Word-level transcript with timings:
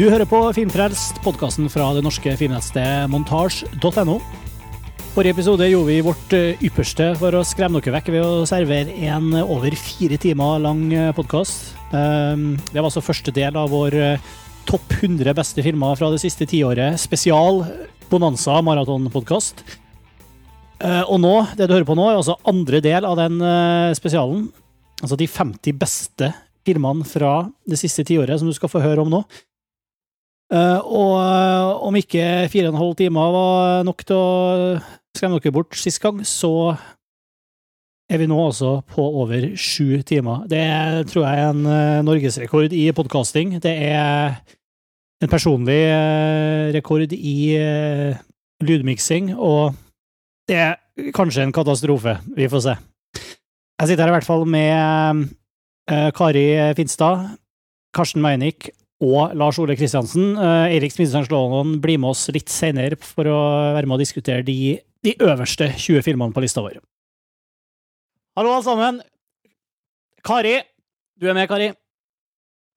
Du 0.00 0.06
hører 0.08 0.24
på 0.24 0.38
Filmfrelst, 0.56 1.18
podkasten 1.20 1.66
fra 1.68 1.90
det 1.92 2.00
norske 2.00 2.32
filmnettstedet 2.40 3.10
montasj.no. 3.12 4.14
Forrige 5.12 5.34
episode 5.34 5.66
gjorde 5.68 5.90
vi 5.90 5.96
vårt 6.06 6.32
eh, 6.38 6.62
ypperste 6.64 7.10
for 7.20 7.36
å 7.36 7.42
skremme 7.44 7.82
dere 7.84 7.98
vekk 7.98 8.08
ved 8.14 8.24
å 8.24 8.46
servere 8.48 8.94
en 9.10 9.34
over 9.42 9.76
fire 9.76 10.16
timer 10.22 10.62
lang 10.64 10.86
podkast. 11.18 11.74
Det 11.92 12.78
var 12.78 12.88
altså 12.88 13.02
første 13.04 13.34
del 13.36 13.58
av 13.60 13.68
vår 13.74 13.98
eh, 13.98 14.30
topp 14.70 14.96
100 15.02 15.36
beste 15.36 15.66
filmer 15.68 16.00
fra 16.00 16.08
det 16.14 16.22
siste 16.24 16.48
tiåret. 16.48 16.96
Spesial 17.04 17.60
Bonanza 18.08 18.56
maratonpodkast. 18.64 19.60
Eh, 20.80 21.02
og 21.02 21.20
nå, 21.20 21.34
det 21.60 21.68
du 21.68 21.76
hører 21.76 21.90
på 21.92 21.98
nå, 22.00 22.08
er 22.08 22.22
altså 22.22 22.38
andre 22.48 22.80
del 22.88 23.04
av 23.04 23.20
den 23.20 23.36
spesialen. 24.00 24.48
Altså 25.02 25.20
de 25.20 25.28
50 25.28 25.76
beste 25.84 26.32
filmene 26.64 27.04
fra 27.04 27.50
det 27.68 27.82
siste 27.84 28.08
tiåret 28.08 28.40
som 28.40 28.48
du 28.48 28.56
skal 28.56 28.72
få 28.72 28.80
høre 28.88 29.04
om 29.04 29.12
nå. 29.18 29.24
Uh, 30.50 30.82
og 30.82 31.12
uh, 31.14 31.82
om 31.86 31.94
ikke 31.94 32.48
fire 32.50 32.66
og 32.66 32.74
en 32.74 32.80
halv 32.80 32.94
timer 32.98 33.34
var 33.34 33.84
nok 33.86 34.00
til 34.02 34.16
å 34.18 34.30
skremme 35.14 35.38
dere 35.38 35.54
bort 35.54 35.76
sist 35.78 36.00
gang, 36.02 36.24
så 36.26 36.74
er 38.10 38.18
vi 38.18 38.26
nå 38.26 38.38
altså 38.42 38.80
på 38.90 39.04
over 39.22 39.52
sju 39.54 40.00
timer. 40.02 40.48
Det 40.50 40.58
er, 40.58 41.04
tror 41.06 41.28
jeg 41.28 41.38
er 41.38 41.52
en 41.52 41.68
uh, 41.68 42.00
norgesrekord 42.02 42.74
i 42.74 42.88
podkasting. 42.98 43.60
Det 43.62 43.76
er 43.92 44.40
en 45.22 45.30
personlig 45.30 45.78
rekord 46.74 47.12
i 47.12 47.36
lydmiksing, 48.64 49.34
og 49.36 49.76
det 50.48 50.56
er 50.56 51.12
kanskje 51.14 51.44
en 51.44 51.52
katastrofe. 51.52 52.16
Vi 52.34 52.48
får 52.48 52.62
se. 52.64 52.74
Jeg 53.20 53.90
sitter 53.90 54.06
her 54.06 54.14
i 54.14 54.16
hvert 54.16 54.26
fall 54.26 54.46
med 54.48 55.28
Kari 56.16 56.46
Finstad, 56.78 57.28
Karsten 57.92 58.24
Meinick 58.24 58.70
og 59.00 59.34
Lars 59.38 59.58
Ole 59.60 59.76
Kristiansen. 59.78 60.34
Eirik 60.68 60.92
Smidsand 60.92 61.28
Slåen 61.28 61.78
blir 61.80 62.00
med 62.00 62.12
oss 62.12 62.26
litt 62.34 62.52
senere 62.52 62.98
for 63.00 63.28
å 63.28 63.40
være 63.76 63.88
med 63.88 63.96
og 63.96 64.02
diskutere 64.04 64.44
de, 64.44 64.76
de 65.04 65.14
øverste 65.24 65.70
20 65.72 66.04
filmene 66.04 66.36
på 66.36 66.44
lista 66.44 66.60
vår. 66.64 66.76
Hallo, 68.36 68.52
alle 68.54 68.64
sammen. 68.64 69.00
Kari. 70.24 70.58
Du 71.20 71.28
er 71.28 71.36
med, 71.36 71.48
Kari. 71.48 71.72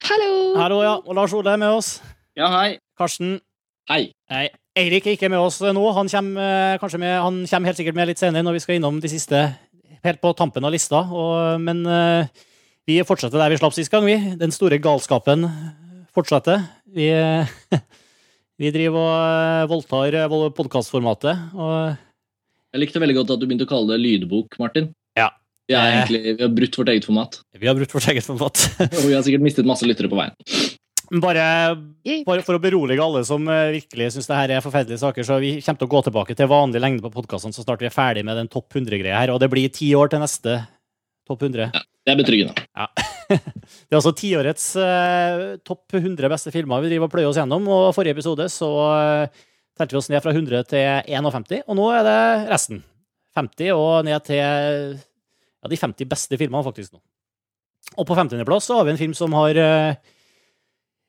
Hallo. 0.03 0.31
Hallo, 0.59 0.79
ja. 0.83 0.95
Og 1.03 1.16
Lars 1.16 1.33
Ole 1.35 1.53
er 1.53 1.59
med 1.61 1.75
oss. 1.75 1.97
Ja, 2.35 2.49
hei. 2.55 2.77
Karsten. 2.99 3.38
Hei. 3.91 4.09
Hei. 4.31 4.47
Eirik 4.79 5.05
er 5.05 5.17
ikke 5.17 5.29
med 5.31 5.44
oss 5.44 5.59
nå. 5.61 5.83
Han 5.95 6.09
kommer, 6.09 6.79
uh, 6.79 6.97
med, 6.99 7.13
han 7.21 7.44
kommer, 7.47 7.69
helt 7.69 7.79
sikkert 7.79 7.99
med 7.99 8.09
litt 8.09 8.21
senere 8.21 8.44
når 8.44 8.57
vi 8.57 8.63
skal 8.63 8.79
innom 8.79 8.97
de 9.03 9.11
siste 9.11 9.44
helt 10.03 10.19
på 10.23 10.33
tampen 10.35 10.66
av 10.66 10.73
lista. 10.73 11.03
Og, 11.05 11.61
men 11.61 11.83
uh, 11.85 12.25
vi 12.89 12.97
fortsetter 13.07 13.39
der 13.39 13.53
vi 13.53 13.59
slapp 13.61 13.75
sist 13.77 13.94
gang, 13.94 14.07
vi. 14.07 14.17
Den 14.39 14.55
store 14.55 14.81
galskapen 14.83 15.45
fortsette. 16.16 16.58
Vi, 16.94 17.09
vi 18.61 18.73
driver 18.73 19.00
og 19.02 19.14
eh, 19.14 19.69
voldtar 19.72 20.19
eh, 20.22 20.36
podkastformatet. 20.58 21.47
Jeg 22.73 22.81
likte 22.81 23.02
veldig 23.02 23.17
godt 23.22 23.33
at 23.36 23.42
du 23.42 23.47
begynte 23.47 23.67
å 23.67 23.72
kalle 23.73 23.94
det 23.94 24.03
lydbok, 24.03 24.59
Martin. 24.61 24.91
Ja. 25.17 25.31
Vi, 25.69 25.75
egentlig, 25.78 26.22
vi 26.25 26.44
har 26.44 26.53
brutt 26.53 26.78
vårt 26.80 26.94
eget 26.94 27.08
format. 27.08 27.41
Vi 27.61 27.69
har 27.69 27.75
brutt 27.78 27.94
vårt 27.95 28.08
eget 28.11 28.25
format. 28.28 28.64
og 29.00 29.03
vi 29.06 29.14
har 29.16 29.22
sikkert 29.23 29.45
mistet 29.45 29.67
masse 29.67 29.88
lyttere 29.88 30.09
på 30.11 30.17
veien. 30.19 30.34
Bare, 31.22 31.44
bare, 32.25 32.41
for 32.41 32.58
å 32.58 32.61
berolige 32.61 33.03
alle 33.03 33.22
som 33.28 33.45
eh, 33.52 33.75
virkelig 33.75 34.09
syns 34.16 34.28
det 34.30 34.38
her 34.39 34.53
er 34.56 34.64
forferdelige 34.66 35.02
saker, 35.03 35.25
så 35.28 35.38
vi 35.39 35.52
kommer 35.61 35.80
til 35.80 35.88
å 35.88 35.91
gå 35.94 36.02
tilbake 36.08 36.36
til 36.39 36.50
vanlig 36.50 36.81
lengde 36.81 37.06
på 37.06 37.11
podkastene 37.14 37.53
så 37.53 37.66
snart 37.66 37.84
vi 37.84 37.89
er 37.89 37.94
ferdig 37.94 38.23
med 38.25 38.39
den 38.39 38.50
topp 38.52 38.73
100-greia 38.73 39.19
her. 39.22 39.34
Og 39.36 39.39
det 39.44 39.52
blir 39.53 39.72
ti 39.72 39.91
år 39.95 40.09
til 40.11 40.23
neste 40.23 40.58
topp 41.27 41.45
100. 41.47 41.71
Ja, 41.73 41.81
det 42.03 42.13
er 42.13 42.19
betryggende. 42.19 42.67
Ja. 42.75 42.89
Det 43.34 43.95
er 43.95 44.00
altså 44.00 44.11
tiårets 44.17 44.66
uh, 44.78 45.56
topp 45.66 45.95
100 45.95 46.28
beste 46.29 46.51
filmer 46.53 46.81
vi 46.84 46.91
driver 46.91 47.07
og 47.07 47.13
pløyer 47.13 47.29
oss 47.29 47.39
gjennom. 47.39 47.66
Og 47.72 47.94
forrige 47.95 48.17
episode 48.17 48.45
så 48.51 48.69
uh, 48.69 49.44
telte 49.79 49.95
vi 49.95 50.00
oss 50.01 50.09
ned 50.12 50.22
fra 50.22 50.33
100 50.35 50.67
til 50.69 51.13
51, 51.16 51.63
og 51.63 51.78
nå 51.79 51.88
er 51.95 52.03
det 52.06 52.19
resten. 52.51 52.83
50 53.38 53.72
og 53.73 54.03
ned 54.06 54.25
til 54.28 54.38
ja, 54.38 55.69
de 55.72 55.79
50 55.79 56.09
beste 56.09 56.38
filmene, 56.38 56.66
faktisk. 56.66 56.94
nå. 56.94 57.01
Og 57.97 58.06
på 58.09 58.17
50.-plass 58.17 58.67
så 58.69 58.78
har 58.78 58.85
vi 58.85 58.94
en 58.94 59.00
film 59.00 59.16
som 59.17 59.33
har 59.39 59.57
uh, 59.57 59.95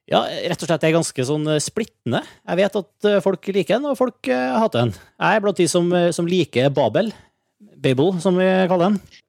ja, 0.09 0.23
rett 0.23 0.65
og 0.65 0.71
slett 0.71 0.87
er 0.87 0.97
ganske 0.97 1.29
sånn 1.29 1.51
splittende. 1.65 2.23
Jeg 2.45 2.61
vet 2.63 2.81
at 2.81 3.11
folk 3.25 3.51
liker 3.51 3.79
den, 3.79 3.91
og 3.91 3.99
folk 4.01 4.31
hater 4.31 4.87
den. 4.87 4.97
Jeg 5.17 5.37
er 5.37 5.45
blant 5.45 5.61
de 5.61 5.69
som, 5.69 5.93
som 6.13 6.29
liker 6.29 6.73
Babel. 6.77 7.13
Babel, 7.85 8.13
som 8.21 8.37
vi 8.37 8.49
kaller 8.69 8.93
den. 8.93 9.23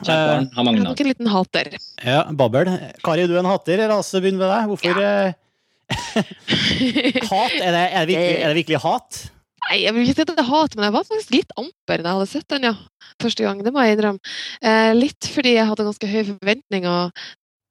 Kjært 0.00 0.54
har 0.56 0.64
mange 0.64 0.80
navn. 0.80 0.88
Nok 0.92 1.02
en 1.02 1.10
liten 1.10 1.28
hater. 1.30 1.74
Ja, 2.04 2.22
Babbel. 2.36 2.70
Kari, 3.04 3.26
du 3.28 3.34
er 3.36 3.42
en 3.42 3.50
hater. 3.50 3.82
La 3.90 3.98
oss 4.00 4.12
begynne 4.16 4.40
med 4.40 4.48
deg. 4.48 4.70
Hvorfor 4.70 5.02
ja. 5.02 5.12
Eh, 5.28 5.46
hat? 7.32 7.58
Er 7.58 7.74
det, 7.74 7.84
er, 7.84 8.06
det 8.06 8.08
virkelig, 8.08 8.38
er 8.38 8.48
det, 8.48 8.56
virkelig, 8.60 8.80
hat? 8.84 9.20
Nei, 9.66 9.82
jeg 9.82 9.94
vil 9.94 10.06
ikke 10.06 10.16
si 10.16 10.24
at 10.24 10.32
det 10.32 10.42
er 10.42 10.48
hat, 10.48 10.76
men 10.76 10.86
jeg 10.86 10.96
var 10.96 11.06
faktisk 11.06 11.34
litt 11.34 11.52
amper 11.60 12.00
da 12.00 12.08
jeg 12.08 12.20
hadde 12.20 12.30
sett 12.32 12.48
den, 12.54 12.66
ja. 12.70 12.74
Første 13.20 13.44
gang. 13.44 13.60
Det 13.64 13.74
må 13.74 13.84
jeg 13.84 13.98
innrømme. 13.98 14.34
Eh, 14.64 14.90
litt 14.96 15.30
fordi 15.34 15.54
jeg 15.58 15.68
hadde 15.68 15.86
ganske 15.90 16.10
høye 16.10 16.26
forventninger. 16.30 17.22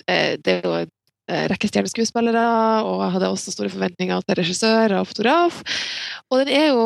Eh, 0.06 0.32
det 0.38 0.56
er 0.60 0.68
jo 0.68 0.76
eh, 0.78 1.46
rekke 1.50 1.70
stjerneskuespillere, 1.72 2.46
og 2.86 3.06
jeg 3.06 3.14
hadde 3.16 3.34
også 3.34 3.56
store 3.56 3.74
forventninger 3.74 4.26
til 4.28 4.42
regissør 4.44 5.00
og 5.00 5.10
fotograf. 5.10 5.64
Og 6.30 6.44
den 6.44 6.54
er 6.54 6.68
jo 6.76 6.84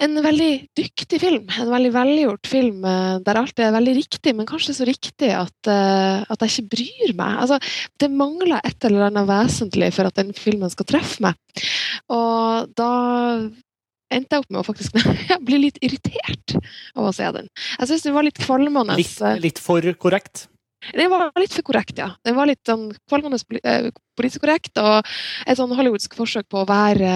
en 0.00 0.20
veldig 0.24 0.50
dyktig 0.78 1.20
film. 1.20 1.46
En 1.60 1.70
veldig 1.70 1.92
velgjort 1.94 2.48
film 2.48 2.84
eh, 2.88 3.16
der 3.24 3.40
alt 3.40 3.62
er 3.62 3.74
veldig 3.74 3.96
riktig, 3.98 4.34
men 4.36 4.48
kanskje 4.48 4.76
så 4.78 4.86
riktig 4.88 5.32
at, 5.36 5.56
uh, 5.68 6.22
at 6.24 6.44
jeg 6.44 6.52
ikke 6.54 6.76
bryr 6.76 7.16
meg. 7.18 7.40
Altså, 7.44 7.58
det 8.00 8.10
mangler 8.12 8.60
et 8.64 8.86
eller 8.88 9.08
annet 9.10 9.28
vesentlig 9.28 9.90
for 9.96 10.08
at 10.08 10.20
den 10.20 10.32
filmen 10.36 10.72
skal 10.72 10.88
treffe 10.88 11.24
meg. 11.24 11.66
Og 12.12 12.70
da 12.78 12.92
endte 14.10 14.36
jeg 14.36 14.42
opp 14.42 14.50
med 14.50 14.62
å 14.62 14.66
faktisk 14.66 14.96
bli 15.48 15.64
litt 15.66 15.80
irritert 15.84 16.56
av 16.96 17.10
å 17.10 17.14
se 17.14 17.28
den. 17.36 17.50
Jeg 17.78 17.90
syns 17.90 18.06
den 18.06 18.16
var 18.16 18.26
litt 18.26 18.40
kvalmende. 18.40 18.96
Litt, 18.98 19.20
litt, 19.42 19.60
for 19.62 19.84
korrekt? 20.00 20.48
Den 20.96 21.10
var 21.12 21.28
litt 21.36 21.52
for 21.52 21.66
korrekt, 21.66 21.98
ja. 22.00 22.08
Den 22.24 22.38
var 22.38 22.48
litt 22.48 22.62
sånn 22.66 22.88
kvalmende 23.10 23.36
eh, 23.60 23.90
politisk 24.16 24.46
korrekt, 24.46 24.72
og 24.80 25.04
et 25.44 25.58
sånn 25.60 25.74
hollywoodsk 25.76 26.16
forsøk 26.16 26.48
på 26.48 26.62
å 26.62 26.68
være 26.68 27.12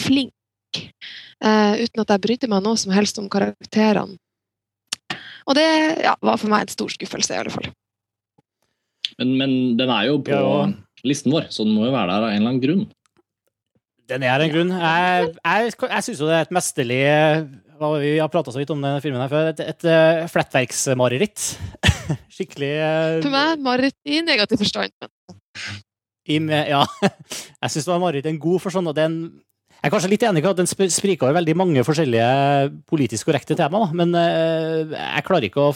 flink 0.00 0.32
uh, 0.74 1.74
uten 1.78 2.02
at 2.02 2.12
jeg 2.14 2.24
brydde 2.26 2.50
meg 2.52 2.64
noe 2.64 2.80
som 2.80 2.94
helst 2.96 3.18
om 3.22 3.30
karakterene. 3.32 4.18
Og 5.46 5.54
det 5.54 5.66
ja, 6.02 6.16
var 6.26 6.40
for 6.40 6.50
meg 6.50 6.66
en 6.66 6.74
stor 6.74 6.90
skuffelse, 6.90 7.34
i 7.34 7.38
alle 7.38 7.52
fall. 7.54 7.68
Men, 9.20 9.36
men 9.38 9.52
den 9.78 9.92
er 9.92 10.08
jo 10.08 10.18
på 10.26 10.34
ja. 10.34 10.66
listen 11.06 11.34
vår, 11.34 11.46
så 11.54 11.64
den 11.64 11.76
må 11.76 11.86
jo 11.86 11.94
være 11.94 12.10
der 12.10 12.26
av 12.26 12.32
en 12.32 12.40
eller 12.40 12.50
annen 12.50 12.64
grunn. 12.64 12.86
Den 14.10 14.22
er 14.26 14.42
en 14.42 14.52
grunn. 14.52 14.70
Jeg, 14.70 15.30
jeg, 15.34 15.70
jeg 15.82 16.06
syns 16.06 16.20
jo 16.22 16.28
det 16.28 16.36
er 16.36 16.44
et 16.44 16.52
mesterlig 16.54 17.00
Vi 18.02 18.12
har 18.20 18.30
prata 18.30 18.52
så 18.54 18.60
vidt 18.60 18.70
om 18.70 18.82
denne 18.82 19.02
filmen 19.02 19.18
her 19.18 19.32
før. 19.32 19.48
Et, 19.50 19.62
et, 19.64 19.72
et 19.72 19.88
uh, 19.90 20.28
flettverksmareritt. 20.30 21.46
Skikkelig 22.36 22.70
uh, 22.78 23.16
For 23.24 23.34
meg 23.34 23.64
mareritt 23.66 23.98
i 24.06 24.20
negativ 24.22 24.62
forstand. 24.62 24.94
I, 26.26 26.38
ja. 26.70 26.84
Jeg 27.62 27.72
syns 27.72 27.82
det 27.82 27.90
var 27.90 28.02
mareritt 28.04 28.30
en 28.30 28.38
god 28.42 28.62
forstand. 28.62 28.92
Og 28.92 28.94
det 28.94 29.06
er 29.06 29.10
en 29.10 29.20
jeg 29.76 29.90
er 29.90 29.92
kanskje 29.92 30.10
litt 30.10 30.24
enig 30.26 30.42
i 30.42 30.48
at 30.48 30.58
den 30.58 30.68
spriker 30.90 31.28
over 31.28 31.36
veldig 31.36 31.54
mange 31.58 31.82
forskjellige 31.86 32.26
politisk 32.90 33.28
korrekte 33.28 33.54
tema, 33.58 33.84
da. 33.84 33.92
men 33.94 34.16
eh, 34.18 34.96
jeg 34.96 35.24
klarer, 35.28 35.58
å, 35.62 35.66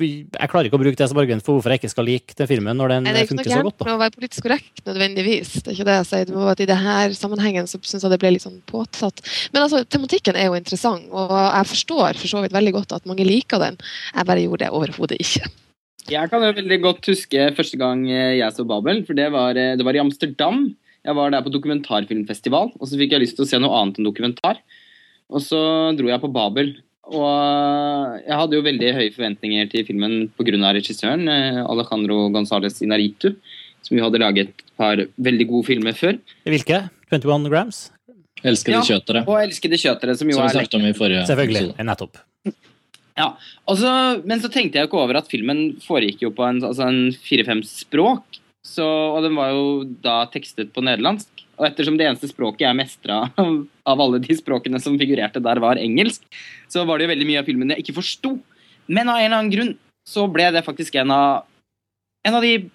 jeg 0.00 0.48
klarer 0.48 0.70
ikke 0.70 0.78
å 0.78 0.80
bruke 0.80 0.96
det 0.96 1.08
som 1.10 1.20
argument 1.20 1.44
for 1.44 1.58
hvorfor 1.58 1.74
jeg 1.74 1.82
ikke 1.82 1.90
skal 1.92 2.08
like 2.08 2.38
den 2.38 2.48
filmen 2.48 2.80
når 2.80 2.94
den 2.94 3.10
funker 3.10 3.18
så 3.18 3.18
godt. 3.18 3.18
Det 3.18 3.18
er 3.20 3.26
ikke 3.26 3.36
noe 3.42 3.58
gærent 3.58 3.84
med 3.84 3.92
å 3.92 4.00
være 4.04 4.14
politisk 4.14 4.46
korrekt 4.46 4.82
nødvendigvis. 4.88 5.52
Det 5.58 5.66
er 5.66 5.76
ikke 5.76 5.88
det 5.90 5.98
jeg 5.98 6.08
sier. 6.12 6.24
Det 6.30 6.36
må 6.38 6.46
være 6.46 6.56
at 6.56 6.64
I 6.64 6.70
denne 6.72 6.96
sammenhengen 7.18 7.68
så 7.68 7.82
syns 7.82 8.08
jeg 8.08 8.14
det 8.14 8.20
ble 8.24 8.32
litt 8.38 8.46
sånn 8.46 8.58
påtatt. 8.72 9.22
Men 9.52 9.66
altså, 9.66 9.82
tematikken 9.84 10.40
er 10.40 10.48
jo 10.48 10.58
interessant, 10.62 11.12
og 11.12 11.36
jeg 11.36 11.70
forstår 11.74 12.24
for 12.24 12.32
så 12.32 12.44
vidt 12.46 12.56
veldig 12.56 12.76
godt 12.78 12.96
at 12.96 13.08
mange 13.10 13.28
liker 13.28 13.60
den. 13.66 13.80
Jeg 14.14 14.32
bare 14.32 14.48
gjorde 14.48 14.64
det 14.64 14.74
overhodet 14.80 15.20
ikke. 15.20 15.50
Jeg 16.08 16.32
kan 16.32 16.40
jo 16.40 16.56
veldig 16.56 16.84
godt 16.86 17.12
huske 17.12 17.50
første 17.52 17.76
gang 17.76 18.06
jeg 18.08 18.48
så 18.56 18.64
Babel, 18.64 19.04
for 19.04 19.18
det 19.18 19.28
var, 19.34 19.58
det 19.58 19.84
var 19.84 19.98
i 19.98 20.06
Amsterdam. 20.06 20.70
Jeg 21.08 21.16
var 21.16 21.32
der 21.32 21.44
på 21.44 21.52
dokumentarfilmfestival, 21.54 22.74
og 22.76 22.84
så 22.84 22.98
fikk 23.00 23.14
jeg 23.14 23.22
lyst 23.22 23.38
til 23.38 23.46
å 23.46 23.48
se 23.48 23.60
noe 23.62 23.72
annet 23.80 23.96
enn 23.96 24.08
dokumentar. 24.08 24.60
Og 25.32 25.40
så 25.40 25.60
dro 25.96 26.10
jeg 26.10 26.20
på 26.20 26.30
Babel. 26.32 26.74
Og 27.08 28.18
jeg 28.20 28.36
hadde 28.36 28.58
jo 28.58 28.64
veldig 28.66 28.90
høye 28.98 29.12
forventninger 29.14 29.70
til 29.72 29.86
filmen 29.88 30.28
pga. 30.36 30.72
regissøren, 30.76 31.24
eh, 31.28 31.64
Alejandro 31.64 32.28
Gonzales 32.28 32.82
Inaritu, 32.84 33.32
som 33.80 33.96
jo 33.96 34.04
hadde 34.04 34.20
laget 34.20 34.48
et 34.48 34.64
par 34.76 34.96
veldig 34.96 35.48
gode 35.48 35.66
filmer 35.66 35.96
før. 35.96 36.18
Hvilke? 36.44 36.90
21 37.10 37.48
Grams? 37.48 37.90
Elskede 38.44 38.76
ja, 38.76 38.82
kjøtere. 38.84 39.24
Og 39.26 39.40
Elskede 39.40 39.80
kjøtere, 39.80 40.14
som 40.14 40.28
jo 40.28 40.36
som 40.36 40.44
vi 40.44 40.56
snakket 40.58 40.76
om 40.78 40.84
i 40.84 40.92
forrige 40.92 41.24
Selvfølgelig. 41.26 41.72
Nettopp. 41.88 42.20
Ja, 43.18 43.32
så, 43.66 44.22
Men 44.24 44.38
så 44.38 44.50
tenkte 44.52 44.78
jeg 44.78 44.86
ikke 44.86 45.00
over 45.00 45.18
at 45.18 45.30
filmen 45.30 45.80
foregikk 45.82 46.22
jo 46.22 46.30
på 46.30 46.44
en, 46.46 46.60
altså 46.62 46.86
en 46.86 47.08
fire-fem 47.24 47.64
språk. 47.66 48.38
Så, 48.66 48.84
og 48.84 49.22
den 49.24 49.36
var 49.38 49.52
jo 49.54 49.66
da 50.02 50.22
tekstet 50.32 50.72
på 50.74 50.82
nederlandsk. 50.84 51.44
Og 51.58 51.66
ettersom 51.66 51.96
det 51.98 52.06
eneste 52.06 52.30
språket 52.30 52.66
jeg 52.66 52.78
mestra 52.78 53.20
av 53.90 54.02
alle 54.04 54.20
de 54.22 54.36
språkene 54.38 54.80
som 54.82 54.98
figurerte 55.00 55.42
der, 55.42 55.60
var 55.62 55.80
engelsk, 55.80 56.24
så 56.70 56.84
var 56.86 56.98
det 56.98 57.08
jo 57.08 57.14
veldig 57.14 57.28
mye 57.28 57.42
av 57.42 57.48
filmen 57.48 57.74
jeg 57.74 57.84
ikke 57.84 57.98
forsto. 57.98 58.36
Men 58.86 59.10
av 59.10 59.18
en 59.18 59.26
eller 59.26 59.40
annen 59.40 59.54
grunn 59.54 59.74
så 60.08 60.24
ble 60.32 60.48
det 60.54 60.64
faktisk 60.64 60.96
en 61.00 61.12
av, 61.12 61.44
en 62.26 62.38
av 62.38 62.44
de 62.44 62.70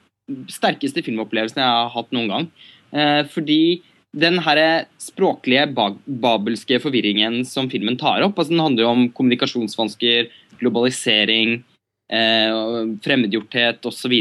sterkeste 0.51 1.03
filmopplevelsene 1.05 1.63
jeg 1.63 1.79
har 1.79 1.91
hatt 1.95 2.13
noen 2.15 2.31
gang. 2.31 2.47
Eh, 2.93 3.21
fordi 3.31 3.81
den 4.13 4.37
her 4.45 4.85
språklige 5.01 5.65
babelske 5.73 6.77
forvirringen 6.83 7.41
som 7.49 7.69
filmen 7.71 7.97
tar 7.97 8.21
opp, 8.21 8.37
altså 8.37 8.53
den 8.53 8.61
handler 8.61 8.85
jo 8.85 8.91
om 8.91 9.05
kommunikasjonsvansker, 9.17 10.29
globalisering, 10.59 11.63
eh, 12.13 12.57
fremmedgjorthet 13.03 13.89
osv. 13.89 14.13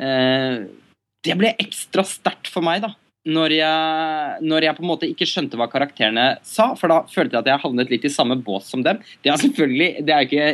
Eh, 0.00 0.54
det 1.28 1.36
ble 1.38 1.52
ekstra 1.60 2.04
sterkt 2.06 2.48
for 2.52 2.64
meg 2.64 2.82
da, 2.84 2.94
når 3.28 3.54
jeg, 3.58 4.42
når 4.48 4.64
jeg, 4.64 4.76
på 4.78 4.84
en 4.84 4.90
måte 4.90 5.08
ikke 5.10 5.28
skjønte 5.28 5.58
hva 5.60 5.68
karakterene 5.70 6.26
sa, 6.46 6.70
for 6.78 6.90
da 6.90 7.02
følte 7.12 7.36
jeg 7.36 7.44
at 7.44 7.50
jeg 7.52 7.64
havnet 7.64 7.92
litt 7.92 8.06
i 8.08 8.12
samme 8.12 8.38
bås 8.44 8.70
som 8.72 8.84
dem. 8.86 9.02
Det 9.24 9.32
er 9.32 9.40
selvfølgelig, 9.42 10.04
det 10.06 10.14
er 10.14 10.28
ikke 10.28 10.52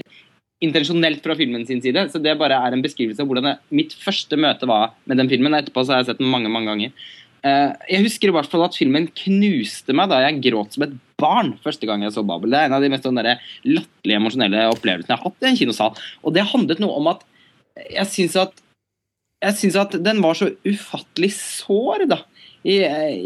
intensjonelt 0.65 1.23
fra 1.23 1.37
filmen 1.39 1.67
sin 1.69 1.83
side, 1.85 2.07
så 2.11 2.21
det 2.23 2.39
bare 2.41 2.57
er 2.67 2.75
en 2.75 2.83
beskrivelse 2.83 3.23
av 3.23 3.29
hvordan 3.29 3.51
jeg, 3.51 3.61
mitt 3.83 3.95
første 4.01 4.39
møte 4.41 4.69
var 4.71 4.95
med 5.11 5.21
den 5.21 5.31
filmen. 5.31 5.55
Etterpå 5.59 5.85
så 5.85 5.95
har 5.95 6.03
jeg 6.03 6.13
sett 6.13 6.23
den 6.23 6.33
mange, 6.33 6.51
mange 6.53 6.73
ganger. 6.73 7.07
Eh, 7.45 7.71
jeg 7.93 8.07
husker 8.07 8.31
i 8.31 8.35
hvert 8.35 8.49
fall 8.51 8.65
at 8.65 8.79
filmen 8.79 9.11
knuste 9.21 9.97
meg 9.97 10.09
da 10.11 10.23
jeg 10.25 10.41
gråt 10.47 10.75
som 10.75 10.87
et 10.87 10.97
barn 11.21 11.53
første 11.63 11.87
gang 11.89 12.03
jeg 12.03 12.15
så 12.17 12.25
Babel. 12.27 12.55
Det 12.55 12.63
er 12.63 12.71
en 12.71 12.79
av 12.79 12.85
de 12.85 12.91
mest 12.93 13.07
sånn 13.07 13.21
latterlige 13.21 14.19
emosjonelle 14.19 14.67
opplevelsene 14.73 15.13
jeg 15.13 15.21
har 15.21 15.29
hatt 15.29 15.45
i 15.45 15.51
en 15.51 15.61
kinosal. 15.61 16.05
Og 16.25 16.35
det 16.35 16.49
handlet 16.55 16.83
noe 16.83 16.97
om 16.99 17.13
at 17.13 17.27
jeg 17.91 18.11
syns 18.11 18.39
at 18.41 18.64
jeg 19.45 19.59
syns 19.61 19.81
at 19.81 19.99
den 20.05 20.23
var 20.25 20.39
så 20.39 20.51
ufattelig 20.67 21.35
sår, 21.37 22.09
da. 22.11 22.23
I, 22.65 22.79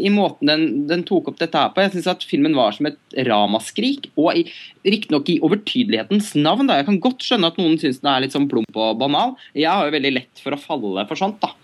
i 0.03 0.09
måten 0.11 0.49
den, 0.49 0.63
den, 0.89 1.05
tok 1.07 1.29
opp 1.31 1.37
dette 1.39 1.55
her 1.55 1.71
på. 1.71 1.79
Jeg 1.85 1.93
syns 1.93 2.09
at 2.11 2.25
filmen 2.27 2.57
var 2.57 2.75
som 2.75 2.89
et 2.89 2.97
ramaskrik. 3.29 4.09
Og 4.19 4.41
riktignok 4.83 5.31
i 5.31 5.37
overtydelighetens 5.47 6.33
navn. 6.35 6.67
da. 6.67 6.81
Jeg 6.81 6.89
kan 6.89 6.99
godt 7.05 7.23
skjønne 7.23 7.53
at 7.53 7.61
noen 7.61 7.79
syns 7.79 8.01
den 8.03 8.11
er 8.11 8.25
litt 8.25 8.35
sånn 8.35 8.49
plump 8.51 8.75
og 8.75 8.99
banal. 8.99 9.37
Jeg 9.55 9.71
har 9.71 9.87
jo 9.87 9.95
veldig 9.95 10.13
lett 10.17 10.43
for 10.43 10.55
å 10.55 10.59
falle 10.59 11.07
for 11.07 11.23
sånt, 11.23 11.39
da. 11.39 11.55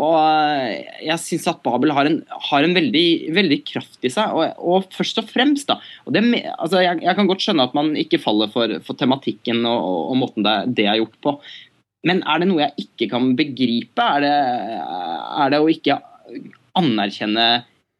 Og 0.00 0.14
eh, 0.16 0.84
jeg 1.04 1.20
syns 1.20 1.48
at 1.50 1.60
Babel 1.64 1.92
har 1.92 2.08
en, 2.08 2.22
har 2.48 2.64
en 2.64 2.76
veldig, 2.76 3.06
veldig, 3.36 3.58
kraft 3.68 4.06
i 4.08 4.10
seg, 4.12 4.32
og, 4.32 4.54
og 4.56 4.94
først 4.96 5.20
og 5.20 5.28
fremst 5.28 5.68
da, 5.68 5.76
og 6.06 6.16
det, 6.16 6.22
altså 6.56 6.80
jeg, 6.80 7.02
jeg, 7.04 7.16
kan 7.18 7.28
godt 7.28 7.44
skjønne 7.44 7.66
at 7.68 7.76
man 7.76 7.92
ikke 8.00 8.22
faller 8.22 8.48
for, 8.54 8.72
for 8.86 8.96
tematikken 8.96 9.60
og, 9.68 9.76
og, 9.76 10.00
og, 10.06 10.16
måten 10.22 10.48
det, 10.48 10.56
det, 10.78 10.88
er 10.88 11.02
gjort 11.02 11.18
på, 11.24 11.34
men 12.06 12.22
er 12.26 12.42
det 12.42 12.48
noe 12.50 12.64
jeg 12.64 12.86
ikke 12.86 13.10
kan 13.14 13.34
begripe? 13.38 14.06
Er 14.16 14.24
det, 14.24 14.32
er 15.42 15.52
det 15.52 15.60
å 15.62 15.68
ikke 15.70 16.00
anerkjenne 16.78 17.46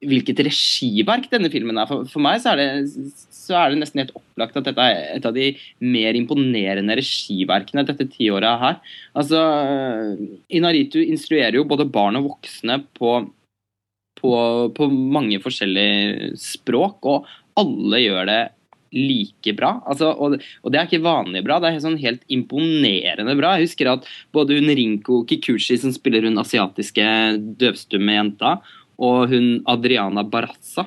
hvilket 0.02 0.40
regiverk 0.43 1.28
denne 1.31 1.50
filmen 1.52 1.78
er? 1.78 1.87
For, 1.90 2.08
for 2.10 2.25
meg 2.25 2.40
så 2.43 2.52
er, 2.52 2.62
det, 2.62 3.12
så 3.31 3.58
er, 3.58 3.70
det, 3.70 3.82
nesten 3.82 4.02
helt 4.02 4.16
opplagt 4.19 4.58
at 4.58 4.66
dette 4.66 4.88
er 4.88 5.04
et 5.19 5.28
av 5.28 5.37
de 5.37 5.52
mer 5.87 6.19
imponerende 6.19 6.96
regiverkene 6.99 7.87
dette 7.87 8.08
tiåret 8.16 8.64
her. 8.64 8.81
Altså, 9.19 9.44
Inaritu 10.50 10.98
instruerer 11.05 11.60
jo 11.60 11.69
både 11.70 11.87
barn 11.87 12.19
og 12.19 12.32
voksne 12.32 12.81
på, 12.98 13.14
på, 14.19 14.34
på 14.75 14.90
mange 14.90 15.38
forskjellige 15.44 16.34
språk, 16.43 17.06
og 17.06 17.31
alle 17.62 18.02
gjør 18.02 18.26
det 18.32 18.43
like 18.92 19.54
bra. 19.58 19.74
Altså, 19.88 20.12
og, 20.12 20.38
og, 20.62 20.72
det 20.72 20.80
er 20.80 20.88
ikke 20.88 21.04
vanlig 21.04 21.44
bra, 21.46 21.58
det 21.62 21.72
er 21.72 21.82
sånn 21.84 22.00
helt 22.02 22.24
imponerende 22.32 23.36
bra. 23.38 23.56
Jeg 23.56 23.70
husker 23.70 23.92
at 23.94 24.08
både 24.36 24.58
hun 24.60 24.72
Rinko 24.72 25.22
Kikuchi, 25.28 25.78
som 25.80 25.94
spiller 25.94 26.28
hun 26.28 26.40
asiatiske 26.42 27.06
døvstumme 27.60 28.18
jenta, 28.18 28.56
og 29.02 29.32
hun 29.32 29.54
Adriana 29.70 30.24
Barazza, 30.28 30.86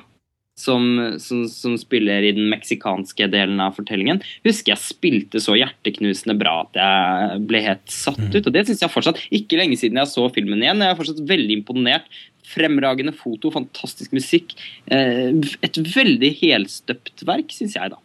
som, 0.56 1.16
som, 1.20 1.42
som, 1.48 1.74
spiller 1.76 2.24
i 2.24 2.32
den 2.32 2.48
meksikanske 2.48 3.28
delen 3.28 3.60
av 3.60 3.74
fortellingen, 3.76 4.22
husker 4.46 4.72
jeg 4.72 4.80
spilte 4.80 5.42
så 5.42 5.56
hjerteknusende 5.58 6.36
bra 6.40 6.62
at 6.62 6.78
jeg 6.80 7.42
ble 7.50 7.60
helt 7.66 7.92
satt 7.92 8.22
mm. 8.22 8.30
ut. 8.38 8.46
Og 8.48 8.54
det 8.54 8.64
syns 8.64 8.80
jeg 8.86 8.94
fortsatt 8.94 9.20
ikke 9.36 9.60
lenge 9.60 9.76
siden 9.76 10.00
jeg 10.00 10.12
så 10.14 10.24
filmen 10.32 10.64
igjen. 10.64 10.80
Jeg 10.80 10.94
er 10.94 10.98
fortsatt 10.98 11.20
veldig 11.28 11.60
imponert. 11.60 12.08
Fremragende 12.46 13.14
foto, 13.16 13.50
fantastisk 13.54 14.14
musikk. 14.16 14.54
Eh, 14.86 15.34
et 15.66 15.80
veldig 15.92 16.32
helstøpt 16.40 17.24
verk, 17.26 17.54
syns 17.54 17.76
jeg, 17.78 17.92
da. 17.94 18.00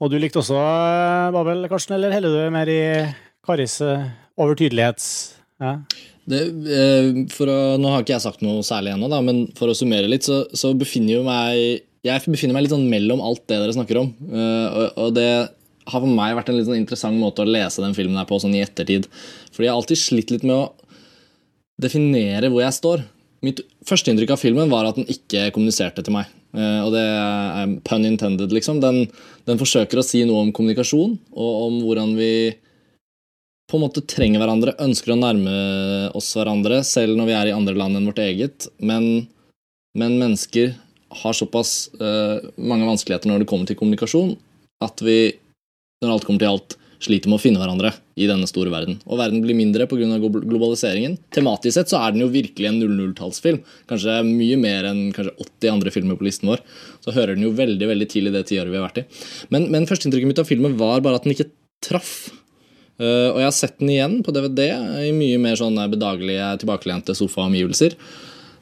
Og 0.00 0.12
du 0.12 0.18
likte 0.20 0.42
også 0.42 0.58
eh, 0.60 1.30
Babel, 1.36 1.64
Karsten, 1.72 1.96
eller 1.96 2.14
heller 2.14 2.32
du 2.32 2.54
mer 2.54 2.70
i 2.72 2.82
Karis 3.46 3.80
eh, 3.84 4.06
overtydelighets... 4.40 5.08
Ja? 5.62 5.78
Det, 6.26 6.40
å, 6.50 7.58
nå 7.78 7.90
har 7.92 8.02
ikke 8.02 8.16
jeg 8.16 8.24
sagt 8.24 8.40
noe 8.42 8.64
særlig 8.66 8.96
ennå, 8.96 9.06
da, 9.08 9.20
men 9.24 9.44
for 9.56 9.70
å 9.70 9.76
summere 9.78 10.10
litt, 10.10 10.26
så, 10.26 10.42
så 10.58 10.72
befinner 10.76 11.20
jo 11.20 11.20
meg 11.24 11.84
jeg 12.06 12.22
befinner 12.26 12.54
meg 12.54 12.66
litt 12.66 12.74
sånn 12.74 12.88
mellom 12.90 13.22
alt 13.24 13.44
det 13.46 13.60
dere 13.62 13.74
snakker 13.74 13.98
om. 13.98 14.10
og, 14.30 14.98
og 15.06 15.14
det 15.16 15.30
har 15.86 16.02
for 16.02 16.10
meg 16.10 16.34
vært 16.38 16.50
en 16.50 16.58
litt 16.58 16.66
sånn 16.68 16.80
interessant 16.80 17.18
måte 17.18 17.44
å 17.44 17.48
lese 17.48 17.82
den 17.82 17.94
filmen 17.96 18.18
her 18.18 18.26
på 18.28 18.38
sånn 18.42 18.54
i 18.58 18.62
ettertid. 18.64 19.06
Fordi 19.54 19.68
jeg 19.68 19.72
har 19.72 19.80
alltid 19.80 20.00
slitt 20.00 20.32
litt 20.34 20.46
med 20.46 20.56
å 20.56 20.64
definere 21.82 22.50
hvor 22.50 22.64
jeg 22.64 22.76
står. 22.76 23.04
Mitt 23.46 23.62
førsteinntrykk 23.86 24.34
av 24.34 24.42
filmen 24.42 24.70
var 24.72 24.88
at 24.88 24.98
den 24.98 25.08
ikke 25.12 25.50
kommuniserte 25.54 26.02
til 26.02 26.16
meg. 26.16 26.30
Uh, 26.56 26.86
og 26.86 26.94
det 26.94 27.02
er 27.04 27.74
pun 27.86 28.06
intended, 28.08 28.52
liksom. 28.54 28.80
Den, 28.82 29.04
den, 29.48 29.60
forsøker 29.60 30.00
å 30.00 30.06
si 30.06 30.24
noe 30.26 30.46
om 30.46 30.54
kommunikasjon, 30.56 31.18
og 31.36 31.66
om 31.66 31.82
hvordan 31.84 32.14
vi 32.18 32.32
på 33.66 33.78
en 33.78 33.82
måte 33.82 34.04
trenger 34.06 34.42
hverandre, 34.42 34.76
ønsker 34.82 35.12
å 35.12 35.18
nærme 35.18 35.54
oss 36.16 36.30
hverandre, 36.38 36.80
selv 36.86 37.18
når 37.18 37.30
vi 37.30 37.36
er 37.36 37.50
i 37.50 37.54
andre 37.56 37.74
land 37.78 37.98
enn 37.98 38.06
vårt 38.06 38.22
eget. 38.22 38.68
Men, 38.78 39.26
men 39.98 40.18
mennesker 40.20 40.76
har 41.22 41.36
såpass 41.36 41.88
uh, 42.00 42.38
mange 42.56 42.86
vanskeligheter 42.88 43.30
når 43.30 43.42
det 43.42 43.50
kommer 43.50 43.68
til 43.68 43.78
kommunikasjon, 43.78 44.36
at 44.84 45.02
vi, 45.04 45.34
når 46.04 46.14
alt 46.14 46.28
kommer 46.28 46.42
til 46.42 46.52
alt, 46.52 46.78
sliter 47.02 47.30
med 47.30 47.38
å 47.38 47.42
finne 47.42 47.60
hverandre 47.60 47.92
i 48.16 48.28
denne 48.28 48.48
store 48.48 48.72
verden. 48.72 48.98
Og 49.04 49.20
verden 49.20 49.42
blir 49.44 49.56
mindre 49.58 49.86
pga. 49.90 50.18
globaliseringen. 50.20 51.18
Tematisk 51.34 51.76
sett 51.76 51.92
så 51.92 52.00
er 52.00 52.14
den 52.14 52.24
jo 52.24 52.32
virkelig 52.32 52.70
en 52.70 52.80
00-tallsfilm. 52.82 53.60
Kanskje 53.90 54.16
mye 54.26 54.56
mer 54.60 54.88
enn 54.90 55.10
kanskje 55.16 55.36
80 55.36 55.74
andre 55.74 55.92
filmer 55.94 56.18
på 56.18 56.28
listen 56.28 56.50
vår. 56.52 56.64
Så 57.04 57.14
hører 57.16 57.36
den 57.36 57.46
jo 57.46 57.54
veldig 57.56 57.90
veldig 57.92 58.08
til 58.12 58.30
i 58.30 58.34
det 58.34 58.46
tiåret 58.48 58.72
vi 58.72 58.80
har 58.80 58.88
vært 58.88 59.02
i. 59.04 59.06
Men, 59.52 59.68
men 59.74 59.88
førsteinntrykket 59.88 60.32
mitt 60.32 60.42
av 60.42 60.48
filmen 60.48 60.78
var 60.80 61.04
bare 61.04 61.20
at 61.20 61.26
den 61.26 61.36
ikke 61.36 61.50
traff. 61.84 62.30
Uh, 62.96 63.34
og 63.34 63.42
jeg 63.42 63.48
har 63.50 63.56
sett 63.58 63.76
den 63.82 63.92
igjen 63.92 64.22
på 64.24 64.32
DVD 64.32 64.70
i 65.04 65.12
mye 65.12 65.40
mer 65.42 65.58
sånne 65.60 65.84
bedagelige, 65.92 66.54
tilbakelente 66.62 67.16
sofaomgivelser. 67.18 67.98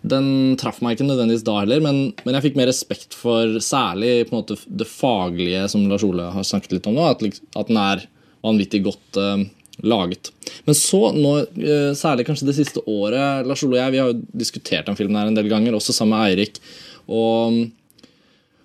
Den 0.04 0.56
traff 0.60 0.82
meg 0.84 0.98
ikke 0.98 1.06
nødvendigvis 1.06 1.46
da 1.46 1.60
heller, 1.62 1.80
men, 1.80 2.00
men, 2.26 2.36
jeg 2.36 2.50
fikk 2.50 2.58
mer 2.58 2.68
respekt 2.68 3.14
for 3.16 3.56
særlig 3.64 4.26
på 4.28 4.34
en 4.34 4.42
måte, 4.42 4.58
det 4.66 4.88
faglige 4.90 5.62
som 5.72 5.86
Lars 5.88 6.04
Ole 6.04 6.26
har 6.34 6.44
snakket 6.44 6.76
litt 6.76 6.88
om 6.90 6.98
nå. 6.98 7.06
At, 7.08 7.24
at 7.24 7.70
den 7.70 7.80
er 7.80 8.04
vanvittig 8.44 8.82
godt 8.84 9.20
uh, 9.20 9.44
laget. 9.84 10.30
Men 10.68 10.76
så, 10.78 11.00
nå, 11.16 11.32
uh, 11.44 11.92
særlig 11.98 12.26
kanskje 12.28 12.48
det 12.50 12.56
siste 12.58 12.82
året 12.90 13.46
Lars 13.48 13.64
Ole 13.66 13.78
og 13.78 13.82
jeg 13.82 13.94
vi 13.94 14.02
har 14.02 14.12
jo 14.12 14.20
diskutert 14.44 14.90
den 14.90 14.98
filmen 14.98 15.18
her 15.20 15.30
en 15.30 15.38
del 15.38 15.50
ganger, 15.52 15.76
også 15.76 15.96
sammen 15.96 16.18
med 16.18 16.32
Eirik. 16.32 16.60
Og, 17.08 17.60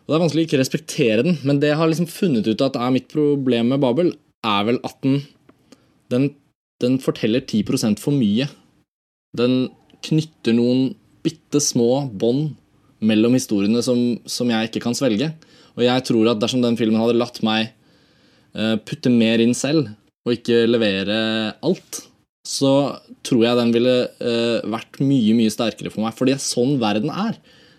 og, 0.04 0.08
Det 0.10 0.18
er 0.18 0.24
vanskelig 0.26 0.46
å 0.46 0.50
ikke 0.50 0.62
respektere 0.62 1.26
den, 1.26 1.40
men 1.44 1.62
det 1.62 1.74
jeg 1.74 1.82
har 1.82 1.92
liksom 1.92 2.12
funnet 2.12 2.48
ut 2.50 2.66
at 2.66 2.80
er 2.80 2.96
mitt 2.96 3.10
problem 3.12 3.74
med 3.74 3.84
Babel, 3.84 4.14
er 4.46 4.64
vel 4.70 4.80
at 4.88 4.96
den, 5.04 5.22
den, 6.14 6.32
den 6.84 6.96
forteller 7.04 7.44
10% 7.44 8.00
for 8.00 8.16
mye. 8.16 8.48
Den 9.36 9.68
knytter 10.06 10.56
noen 10.56 10.94
bitte 11.26 11.60
små 11.60 12.08
bånd 12.08 12.56
mellom 13.04 13.36
historiene 13.36 13.82
som, 13.84 14.00
som 14.28 14.48
jeg 14.52 14.70
ikke 14.70 14.82
kan 14.84 14.96
svelge. 14.96 15.34
Og 15.76 15.84
jeg 15.86 16.04
tror 16.08 16.32
at 16.32 16.40
dersom 16.40 16.64
den 16.64 16.80
filmen 16.80 17.00
hadde 17.00 17.20
latt 17.20 17.42
meg 17.46 17.70
Eh, 17.70 17.79
putte 18.86 19.12
mer 19.14 19.42
inn 19.44 19.56
selv, 19.58 19.88
og 20.28 20.36
ikke 20.36 20.66
levere 20.70 21.20
alt, 21.66 22.04
så 22.48 22.74
tror 23.26 23.46
jeg 23.46 23.60
den 23.60 23.74
ville 23.76 23.96
eh, 24.24 24.68
vært 24.72 25.02
mye 25.04 25.36
mye 25.38 25.54
sterkere 25.54 25.92
for 25.94 26.06
meg. 26.06 26.16
For 26.18 26.28
det 26.28 26.38
er 26.38 26.44
sånn 26.44 26.78
verden 26.82 27.12
er. 27.12 27.38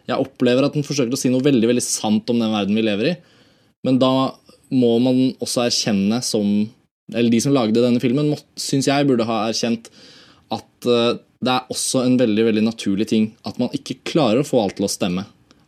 Jeg 0.08 0.20
opplever 0.20 0.66
at 0.66 0.76
den 0.76 0.86
forsøker 0.86 1.14
å 1.14 1.20
si 1.20 1.30
noe 1.32 1.44
veldig 1.44 1.70
veldig 1.70 1.84
sant 1.84 2.30
om 2.32 2.40
den 2.40 2.52
verden 2.52 2.78
vi 2.78 2.84
lever 2.84 3.12
i. 3.12 3.16
Men 3.86 3.98
da 4.02 4.12
må 4.70 4.92
man 5.02 5.18
også 5.42 5.64
erkjenne 5.64 6.20
som 6.22 6.68
Eller 7.10 7.32
de 7.32 7.40
som 7.42 7.50
lagde 7.50 7.82
denne 7.82 7.98
filmen, 7.98 8.36
syns 8.54 8.86
jeg 8.86 9.06
burde 9.08 9.24
ha 9.26 9.40
erkjent 9.48 9.88
at 10.54 10.86
eh, 10.86 11.16
det 11.42 11.50
er 11.50 11.72
også 11.72 12.04
en 12.04 12.18
veldig 12.20 12.44
veldig 12.46 12.62
naturlig 12.62 13.08
ting 13.10 13.24
at 13.48 13.56
man 13.58 13.72
ikke 13.74 13.96
klarer 14.06 14.42
å 14.42 14.46
få 14.46 14.60
alt 14.62 14.76
til 14.78 14.86
å 14.86 14.92
stemme. 14.92 15.24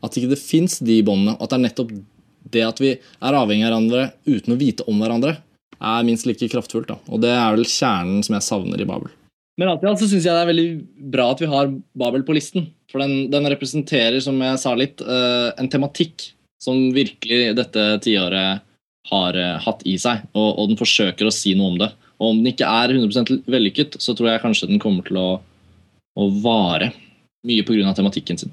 At 0.07 0.14
ikke 0.14 0.31
det 0.31 0.38
fins 0.38 0.78
de 0.85 1.00
båndene. 1.02 1.35
og 1.35 1.42
At 1.42 1.50
det 1.50 1.59
er 1.59 1.64
nettopp 1.64 1.90
det 2.50 2.64
at 2.66 2.82
vi 2.82 2.92
er 2.96 3.38
avhengig 3.38 3.66
av 3.66 3.72
hverandre 3.72 4.04
uten 4.26 4.54
å 4.54 4.61
vite 4.61 4.87
om 4.90 5.02
hverandre, 5.02 5.37
er 5.82 6.06
minst 6.06 6.28
like 6.28 6.49
kraftfullt. 6.50 6.90
Da. 6.90 6.99
Og 7.11 7.22
det 7.25 7.32
er 7.34 7.56
vel 7.56 7.66
kjernen 7.68 8.22
som 8.25 8.37
jeg 8.37 8.46
savner 8.46 8.82
i 8.82 8.88
Babel. 8.88 9.11
Men 9.61 9.68
alt 9.68 9.82
i 9.84 9.88
alt 9.90 10.00
så 10.00 10.08
syns 10.08 10.25
jeg 10.25 10.32
det 10.32 10.42
er 10.42 10.49
veldig 10.49 10.68
bra 11.12 11.28
at 11.32 11.42
vi 11.42 11.50
har 11.50 11.72
Babel 11.99 12.25
på 12.26 12.37
listen. 12.37 12.70
For 12.92 13.02
den, 13.02 13.28
den 13.32 13.49
representerer, 13.52 14.18
som 14.25 14.38
jeg 14.40 14.61
sa 14.62 14.72
litt, 14.78 15.02
uh, 15.04 15.52
en 15.61 15.70
tematikk 15.72 16.30
som 16.62 16.78
virkelig 16.94 17.52
dette 17.58 17.87
tiåret 18.04 18.62
har 19.11 19.38
uh, 19.38 19.58
hatt 19.64 19.84
i 19.88 19.96
seg. 20.00 20.25
Og, 20.32 20.49
og, 20.49 20.70
den 20.70 20.80
forsøker 20.80 21.28
å 21.28 21.34
si 21.34 21.56
noe 21.58 21.75
om 21.75 21.78
det. 21.82 21.90
Og 22.22 22.32
om 22.32 22.40
den 22.40 22.52
ikke 22.52 22.68
er 22.68 22.94
100% 22.94 23.50
vellykket, 23.50 23.99
så 24.00 24.16
tror 24.16 24.32
jeg 24.32 24.44
kanskje 24.44 24.70
den 24.70 24.82
kommer 24.82 25.04
til 25.06 25.18
å, 25.20 25.28
å 26.16 26.28
vare. 26.44 26.92
Mye 27.49 27.66
pga. 27.66 27.92
tematikken 27.99 28.38
sin. 28.38 28.52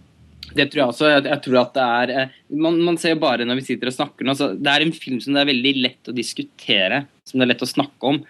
Det 0.55 0.65
tror 0.69 0.81
jeg 0.81 0.91
også. 0.93 1.11
Jeg, 1.13 1.39
tror 1.45 1.59
at 1.61 1.75
det 1.75 1.85
er 1.85 2.11
eh, 2.15 2.33
man, 2.57 2.79
man, 2.87 2.97
ser 3.01 3.15
jo 3.15 3.21
bare 3.21 3.45
når 3.47 3.59
vi 3.59 3.67
sitter 3.67 3.91
og 3.91 3.95
snakker 3.95 4.25
nå, 4.25 4.35
så 4.37 4.51
Det 4.57 4.71
er 4.71 4.85
en 4.85 4.95
film 4.95 5.19
som 5.21 5.35
det 5.35 5.43
er 5.43 5.51
veldig 5.51 5.73
lett 5.83 6.11
å 6.11 6.15
diskutere, 6.15 7.03
som 7.27 7.39
det 7.39 7.47
er 7.47 7.51
lett 7.53 7.65
å 7.65 7.69
snakke 7.69 8.13
om. 8.13 8.21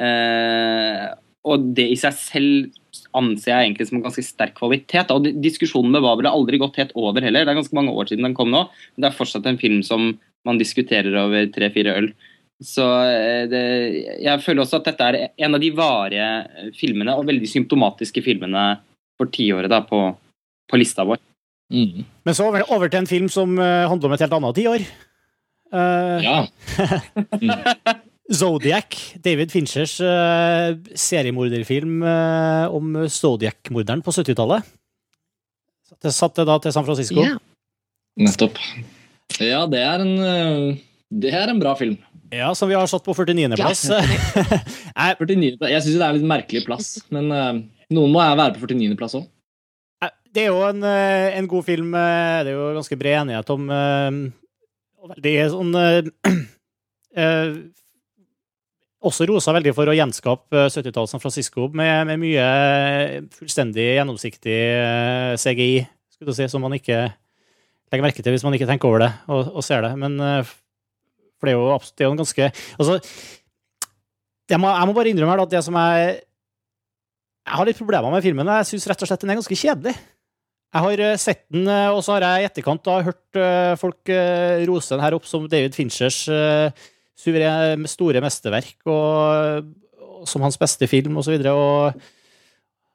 Eh, 0.00 1.06
og 1.46 1.70
det 1.76 1.86
i 1.92 1.98
seg 2.00 2.16
selv 2.18 2.78
anser 3.16 3.52
jeg 3.52 3.66
egentlig 3.66 3.86
som 3.88 3.98
en 3.98 4.06
ganske 4.06 4.24
sterk 4.24 4.56
kvalitet. 4.58 5.12
Og 5.14 5.28
diskusjonen 5.42 5.92
med 5.94 6.04
Babel 6.04 6.28
har 6.28 6.36
aldri 6.36 6.60
gått 6.60 6.78
helt 6.80 6.94
over 6.98 7.24
heller. 7.24 7.44
Det 7.46 7.52
er 7.52 7.60
ganske 7.60 7.76
mange 7.76 7.94
år 7.94 8.10
siden 8.10 8.26
den 8.26 8.36
kom 8.36 8.50
nå, 8.52 8.64
men 8.66 9.04
det 9.04 9.10
er 9.10 9.18
fortsatt 9.18 9.46
en 9.48 9.60
film 9.60 9.82
som 9.86 10.14
man 10.46 10.60
diskuterer 10.60 11.14
over 11.20 11.48
tre-fire 11.54 11.94
øl. 12.00 12.10
Så 12.64 12.84
eh, 13.04 13.44
det, 13.50 13.62
jeg 14.24 14.42
føler 14.44 14.64
også 14.64 14.80
at 14.80 14.90
dette 14.90 15.08
er 15.10 15.18
en 15.44 15.56
av 15.58 15.62
de 15.62 15.70
varige 15.76 16.72
filmene, 16.78 17.16
og 17.16 17.28
veldig 17.28 17.50
symptomatiske 17.52 18.24
filmene 18.24 18.68
for 19.20 19.28
tiåret 19.32 19.72
da, 19.72 19.82
på, 19.84 20.00
på 20.70 20.80
lista 20.80 21.04
vår. 21.08 21.20
Mm. 21.72 22.04
Men 22.24 22.36
så 22.36 22.46
over, 22.46 22.62
over 22.72 22.90
til 22.90 23.02
en 23.02 23.08
film 23.10 23.28
som 23.32 23.56
uh, 23.58 23.86
handler 23.90 24.10
om 24.10 24.14
et 24.16 24.22
helt 24.24 24.36
annet 24.38 24.58
tiår. 24.60 24.86
Uh, 25.74 26.18
Ja. 26.22 26.38
Zodiac, 28.26 28.96
David 29.22 29.52
Finchers 29.54 30.00
uh, 30.02 30.74
seriemorderfilm 30.98 32.00
uh, 32.02 32.66
om 32.74 32.96
Zodiac-morderen 33.06 34.02
på 34.02 34.10
70-tallet. 34.10 34.66
Det 36.02 36.10
satte 36.10 36.42
da 36.46 36.56
til 36.58 36.74
San 36.74 36.86
Francisco. 36.88 37.22
Ja. 37.22 37.36
Nettopp. 38.18 38.58
Ja, 39.38 39.62
det 39.70 39.78
er 39.78 40.02
en 40.02 40.16
Det 41.10 41.30
er 41.30 41.52
en 41.52 41.60
bra 41.62 41.76
film. 41.78 41.94
Ja, 42.34 42.50
Som 42.58 42.68
vi 42.68 42.74
har 42.74 42.88
satt 42.90 43.04
på 43.06 43.14
49.-plass. 43.14 43.84
Ja. 43.94 45.14
49. 45.22 45.62
Jeg 45.76 45.84
syns 45.84 45.94
det 45.94 46.02
er 46.02 46.08
en 46.08 46.18
litt 46.18 46.26
merkelig 46.26 46.64
plass, 46.66 46.96
men 47.14 47.30
noen 47.30 48.10
må 48.10 48.18
være 48.18 48.58
på 48.58 48.66
49.-plass 48.66 49.14
òg. 49.20 49.28
Det 50.36 50.42
er 50.44 50.50
jo 50.52 50.60
en, 50.66 50.82
eh, 50.84 51.36
en 51.38 51.48
god 51.48 51.64
film. 51.64 51.94
eh, 51.96 52.42
Det 52.44 52.52
er 52.52 52.58
jo 52.58 52.74
ganske 52.76 52.98
bred 53.00 53.22
enighet 53.22 53.50
om 53.54 53.70
eh, 53.72 54.18
og 55.02 55.12
veldig 55.14 55.34
sånn 55.54 55.74
eh, 57.22 57.56
Også 59.06 59.26
rosa 59.28 59.54
veldig 59.54 59.72
for 59.76 59.88
å 59.88 59.94
gjenskape 59.96 60.64
eh, 60.66 60.70
70-tallet 60.72 61.12
San 61.12 61.22
Francisco 61.22 61.68
med, 61.72 62.08
med 62.10 62.20
mye 62.20 62.46
fullstendig 63.36 63.86
gjennomsiktig 63.96 64.58
CGI, 65.40 65.84
skulle 66.12 66.32
du 66.32 66.38
si, 66.38 66.48
som 66.52 66.64
man 66.64 66.74
ikke 66.76 67.00
legger 67.92 68.02
merke 68.04 68.24
til 68.24 68.34
hvis 68.34 68.44
man 68.44 68.56
ikke 68.56 68.66
tenker 68.68 68.90
over 68.90 69.04
det 69.06 69.12
og, 69.30 69.52
og 69.60 69.64
ser 69.64 69.84
det. 69.86 69.92
Men 70.00 70.16
for 71.36 71.46
det 71.46 71.52
er 71.52 71.58
jo, 71.60 71.76
det 71.94 72.02
er 72.02 72.08
jo 72.08 72.14
en 72.16 72.20
ganske 72.22 72.48
Altså, 72.80 72.96
jeg 74.50 74.58
må, 74.62 74.72
jeg 74.72 74.88
må 74.88 74.94
bare 74.96 75.12
innrømme 75.12 75.36
at 75.44 75.52
det 75.52 75.62
som 75.66 75.76
er 75.78 76.00
Jeg 77.46 77.54
har 77.60 77.66
litt 77.68 77.78
problemer 77.78 78.10
med 78.10 78.24
filmen. 78.26 78.48
Jeg 78.58 78.66
syns 78.72 78.86
rett 78.90 79.02
og 79.04 79.10
slett 79.10 79.22
den 79.22 79.30
er 79.34 79.38
ganske 79.38 79.58
kjedelig. 79.58 79.94
Jeg 80.74 80.82
har 80.84 81.02
eh, 81.06 81.16
sett 81.20 81.44
den, 81.54 81.68
eh, 81.70 81.88
og 81.94 82.02
så 82.04 82.16
har 82.16 82.26
jeg 82.26 82.42
i 82.44 82.48
etterkant 82.50 82.82
da 82.84 82.98
hørt 83.06 83.38
eh, 83.40 83.72
folk 83.80 84.10
rose 84.68 84.92
den 84.92 85.04
her 85.04 85.16
opp 85.16 85.28
som 85.28 85.46
David 85.48 85.76
Finchers 85.76 86.24
suveren, 87.16 87.86
store 87.88 88.20
mesterverk, 88.20 88.74
og, 88.92 89.70
og 90.20 90.26
som 90.28 90.44
hans 90.44 90.58
beste 90.60 90.84
film, 90.90 91.16
og 91.16 91.24
så 91.24 91.32
videre. 91.32 91.54
Og 91.56 91.96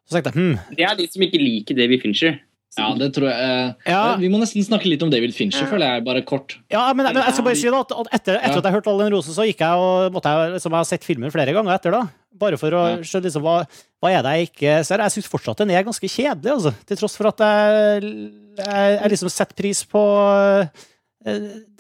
så 0.06 0.20
tenkte 0.20 0.34
jeg 0.36 0.38
hm, 0.38 0.78
Det 0.78 0.86
er 0.86 0.96
de 1.00 1.08
som 1.10 1.26
ikke 1.26 1.42
liker 1.42 1.78
David 1.80 2.04
Fincher. 2.04 2.38
Ja, 2.78 2.94
det 2.96 3.10
tror 3.18 3.28
jeg 3.28 3.74
Ja. 3.90 4.02
Vi 4.22 4.30
må 4.32 4.40
nesten 4.40 4.64
snakke 4.64 4.88
litt 4.88 5.02
om 5.04 5.10
David 5.12 5.34
Fincher, 5.36 5.66
føler 5.68 5.98
jeg, 5.98 6.06
bare 6.06 6.22
kort. 6.24 6.56
Ja, 6.72 6.86
men, 6.96 7.04
men 7.10 7.20
jeg 7.20 7.34
skal 7.36 7.48
bare 7.50 7.60
si 7.60 7.68
da, 7.74 7.82
at 7.84 8.14
etter, 8.16 8.38
etter 8.38 8.54
Ja. 8.54 8.62
at 8.62 8.70
jeg 8.70 8.76
hørte 8.78 8.94
all 8.94 9.02
den 9.04 9.12
rosen, 9.18 9.36
så 9.36 9.48
gikk 9.50 9.64
jeg 9.66 9.82
og 9.90 10.14
måtte 10.16 10.32
jeg, 10.32 10.54
liksom, 10.56 10.72
jeg 10.78 10.80
har 10.86 10.88
sett 10.94 11.08
filmen 11.08 11.34
flere 11.34 11.56
ganger 11.58 11.76
etter 11.76 11.98
da. 11.98 12.06
Bare 12.40 12.58
for 12.58 12.72
å 12.74 12.82
Ja. 12.90 12.98
skjønne 13.04 13.28
liksom, 13.28 13.44
hva, 13.44 13.66
hva 14.02 14.10
er 14.12 14.24
det 14.24 14.32
jeg 14.38 14.48
ikke 14.52 14.76
ser. 14.88 15.02
Jeg 15.04 15.12
syns 15.18 15.28
fortsatt 15.30 15.58
den 15.62 15.72
er 15.76 15.84
ganske 15.84 16.08
kjedelig, 16.10 16.52
altså. 16.54 16.72
Til 16.88 16.98
tross 16.98 17.18
for 17.20 17.28
at 17.28 17.44
jeg, 17.44 18.12
jeg, 18.58 18.96
jeg 19.02 19.12
liksom 19.14 19.30
setter 19.30 19.58
pris 19.60 19.84
på 19.86 20.02
uh, 20.02 20.66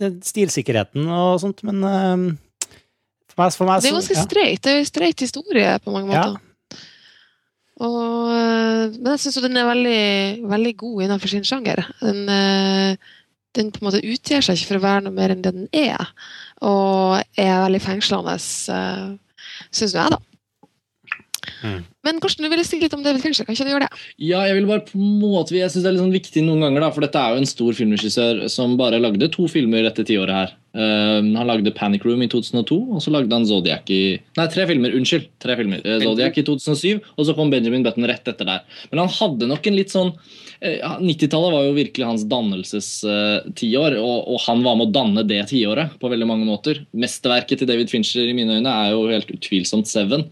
den 0.01 0.19
stilsikkerheten 0.21 1.07
og 1.07 1.39
sånt, 1.41 1.63
men 1.63 1.79
uh, 1.81 2.35
for 3.31 3.41
meg, 3.45 3.55
for 3.55 3.65
meg 3.69 3.81
Det 3.81 3.89
er 3.89 3.97
ganske 3.97 4.17
ja. 4.19 4.25
streit. 4.27 4.61
Det 4.61 4.71
er 4.73 4.79
en 4.83 4.89
streit 4.91 5.19
historie 5.23 5.79
på 5.81 5.95
mange 5.95 6.11
Ja. 6.13 6.27
måter. 6.27 6.47
Og, 7.81 8.27
eh, 8.29 8.91
men 9.01 9.07
jeg 9.15 9.21
syns 9.23 9.39
den 9.41 9.57
er 9.57 9.65
veldig, 9.65 10.01
veldig 10.51 10.73
god 10.77 10.99
innenfor 11.07 11.31
sin 11.31 11.47
sjanger. 11.47 11.79
Den, 12.03 12.27
den 13.57 13.71
på 13.73 13.81
en 13.81 13.87
måte 13.87 14.03
utgir 14.05 14.43
seg 14.45 14.59
ikke 14.59 14.67
for 14.69 14.77
å 14.77 14.83
være 14.83 15.05
noe 15.07 15.15
mer 15.15 15.33
enn 15.33 15.41
det 15.41 15.53
den 15.55 15.65
er, 15.73 16.11
og 16.61 17.23
er 17.41 17.63
veldig 17.63 17.81
fengslende, 17.81 18.35
syns 18.37 19.95
nå 19.95 20.03
jeg, 20.03 20.13
da. 20.13 20.19
Mm. 21.63 21.81
Men 22.05 22.19
Karsten, 22.21 22.45
du 22.45 22.49
ville 22.49 22.65
si 22.65 22.79
litt 22.81 22.93
om 22.93 23.03
David 23.05 23.21
Fincher. 23.23 23.45
Kan 23.45 23.55
ikke 23.55 23.65
du 23.65 23.73
gjøre 23.73 23.87
det? 23.87 23.99
Ja, 24.21 24.41
jeg 24.47 24.57
vil 24.59 24.67
bare 24.69 24.83
på 24.85 24.97
en 24.97 25.19
måte 25.21 25.55
Jeg 25.57 25.69
synes 25.69 25.83
det 25.83 25.89
er 25.89 25.95
litt 25.95 26.03
sånn 26.03 26.15
viktig 26.15 26.43
noen 26.45 26.65
ganger, 26.65 26.85
da, 26.85 26.89
for 26.93 27.05
dette 27.05 27.21
er 27.21 27.35
jo 27.35 27.41
en 27.41 27.49
stor 27.49 27.77
filmregissør 27.77 28.43
som 28.53 28.73
bare 28.79 29.01
lagde 29.01 29.29
to 29.33 29.47
filmer 29.51 29.85
dette 29.85 30.05
tiåret 30.07 30.37
her. 30.37 30.53
Uh, 30.71 31.19
han 31.19 31.49
lagde 31.49 31.73
Panic 31.75 32.05
Room 32.07 32.21
i 32.23 32.29
2002, 32.31 32.77
og 32.95 33.01
så 33.03 33.11
lagde 33.13 33.35
han 33.35 33.45
Zodiac 33.47 33.89
i 33.91 34.03
Nei, 34.39 34.45
tre 34.53 34.65
filmer. 34.69 34.93
Unnskyld. 34.97 35.27
tre 35.43 35.57
filmer. 35.59 35.81
Uh, 35.85 35.97
Zodiac 36.03 36.37
i 36.39 36.45
2007, 36.47 37.01
og 37.17 37.27
så 37.27 37.35
kom 37.37 37.51
Benjamin 37.53 37.83
Button 37.85 38.07
rett 38.09 38.31
etter 38.31 38.47
der. 38.47 38.63
Men 38.93 39.03
han 39.03 39.11
hadde 39.17 39.49
nok 39.51 39.67
en 39.67 39.77
litt 39.77 39.93
sånn 39.93 40.13
uh, 40.13 41.01
90-tallet 41.01 41.57
var 41.57 41.67
jo 41.67 41.75
virkelig 41.75 42.07
hans 42.07 42.25
dannelsestiår, 42.31 43.97
og, 43.99 44.15
og 44.31 44.45
han 44.47 44.63
var 44.65 44.79
med 44.79 44.89
å 44.89 44.95
danne 44.95 45.25
det 45.27 45.43
tiåret 45.51 45.97
på 46.01 46.13
veldig 46.13 46.29
mange 46.29 46.47
måter. 46.47 46.85
Mesterverket 46.97 47.61
til 47.61 47.69
David 47.69 47.91
Fincher 47.91 48.29
i 48.29 48.37
mine 48.37 48.61
øyne 48.61 48.77
er 48.85 48.95
jo 48.95 49.09
helt 49.11 49.35
utvilsomt 49.35 49.91
Seven. 49.91 50.29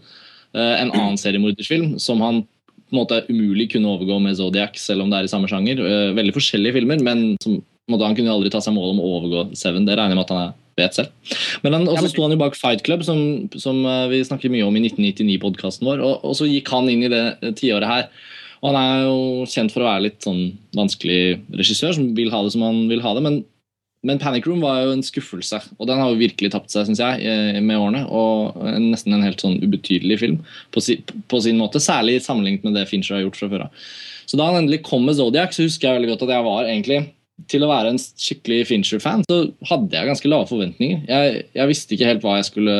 Eh, 0.56 0.76
en 0.82 0.90
annen 0.90 1.18
seriemordersfilm 1.20 1.98
som 2.02 2.22
han 2.24 2.42
på 2.90 2.96
en 2.96 2.98
måte 3.04 3.20
umulig 3.28 3.68
kunne 3.70 3.90
overgå 3.92 4.16
med 4.22 4.34
Zodiac, 4.38 4.78
selv 4.82 5.04
om 5.04 5.10
det 5.12 5.20
er 5.20 5.28
i 5.28 5.30
samme 5.30 5.50
sjanger. 5.50 5.78
Eh, 5.78 6.14
veldig 6.16 6.34
forskjellige 6.34 6.80
filmer, 6.80 7.02
men 7.06 7.36
som, 7.42 7.60
måte, 7.90 8.06
han 8.06 8.16
kunne 8.18 8.32
aldri 8.34 8.50
ta 8.50 8.62
seg 8.62 8.74
mål 8.74 8.96
om 8.96 9.02
å 9.02 9.12
overgå 9.18 9.44
Seven. 9.58 9.86
Det 9.86 9.94
regner 9.94 10.16
jeg 10.16 10.18
med 10.18 10.26
at 10.26 10.34
han 10.34 10.58
vet 10.80 10.98
selv. 10.98 11.38
Men 11.62 11.76
han, 11.78 11.86
også 11.92 12.10
sto 12.10 12.24
han 12.24 12.34
jo 12.34 12.40
bak 12.40 12.58
Fight 12.58 12.82
Club, 12.86 13.04
som, 13.06 13.22
som 13.62 13.78
eh, 13.86 14.08
vi 14.10 14.24
snakker 14.26 14.50
mye 14.50 14.66
om 14.66 14.74
i 14.74 14.84
1999-podkasten 14.88 15.86
vår, 15.86 16.02
og, 16.02 16.26
og 16.26 16.36
så 16.38 16.50
gikk 16.50 16.72
han 16.74 16.90
inn 16.90 17.06
i 17.06 17.12
det 17.12 17.54
tiåret 17.60 17.90
her. 17.90 18.10
Og 18.60 18.72
han 18.72 18.80
er 18.80 19.06
jo 19.06 19.46
kjent 19.48 19.72
for 19.72 19.84
å 19.84 19.88
være 19.88 20.08
litt 20.08 20.26
sånn 20.26 20.42
vanskelig 20.76 21.38
regissør, 21.56 21.94
som 21.96 22.10
vil 22.16 22.32
ha 22.34 22.42
det 22.44 22.52
som 22.56 22.66
han 22.66 22.82
vil 22.90 23.00
ha 23.06 23.14
det. 23.16 23.22
Men, 23.24 23.40
men 24.06 24.18
Panic 24.18 24.46
Room 24.48 24.62
var 24.64 24.78
jo 24.80 24.94
en 24.94 25.04
skuffelse, 25.04 25.58
og 25.76 25.88
den 25.90 26.00
har 26.00 26.08
jo 26.08 26.20
virkelig 26.20 26.52
tapt 26.54 26.72
seg, 26.72 26.86
synes 26.88 27.02
jeg, 27.02 27.20
eh, 27.28 27.58
med 27.60 27.76
årene. 27.76 28.06
Og 28.08 28.56
nesten 28.80 29.12
en 29.12 29.24
helt 29.26 29.42
sånn 29.44 29.58
ubetydelig 29.60 30.20
film 30.22 30.38
på, 30.72 30.80
si, 30.84 30.96
på 31.28 31.40
sin 31.44 31.60
måte, 31.60 31.82
særlig 31.84 32.22
sammenlignet 32.24 32.64
med 32.64 32.78
det 32.78 32.86
Fincher 32.88 33.18
har 33.18 33.26
gjort 33.26 33.40
fra 33.40 33.50
før 33.52 33.66
av. 33.66 33.88
Så 34.30 34.38
da 34.40 34.46
han 34.48 34.62
endelig 34.62 34.84
kom 34.86 35.04
med 35.04 35.18
Zodiac, 35.18 35.52
så 35.52 35.66
husker 35.66 35.90
jeg 35.90 35.98
veldig 35.98 36.14
godt 36.14 36.24
at 36.28 36.32
jeg 36.36 36.46
var 36.46 36.70
egentlig 36.70 37.00
til 37.50 37.64
å 37.64 37.70
være 37.70 37.92
en 37.92 38.00
skikkelig 38.00 38.64
Fincher-fan, 38.68 39.24
så 39.28 39.42
hadde 39.68 39.96
jeg 39.96 40.08
ganske 40.08 40.32
lave 40.32 40.48
forventninger. 40.48 41.04
Jeg, 41.08 41.44
jeg 41.56 41.70
visste 41.70 41.96
ikke 41.96 42.10
helt 42.10 42.24
hva 42.24 42.38
jeg 42.38 42.48
skulle 42.50 42.78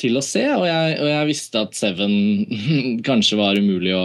til 0.00 0.16
å 0.16 0.24
se, 0.24 0.42
og 0.54 0.64
jeg, 0.66 0.96
og 0.96 1.10
jeg 1.10 1.28
visste 1.28 1.62
at 1.66 1.76
Seven 1.76 2.14
kanskje 3.08 3.38
var 3.40 3.58
umulig 3.58 3.94
å, 3.96 4.04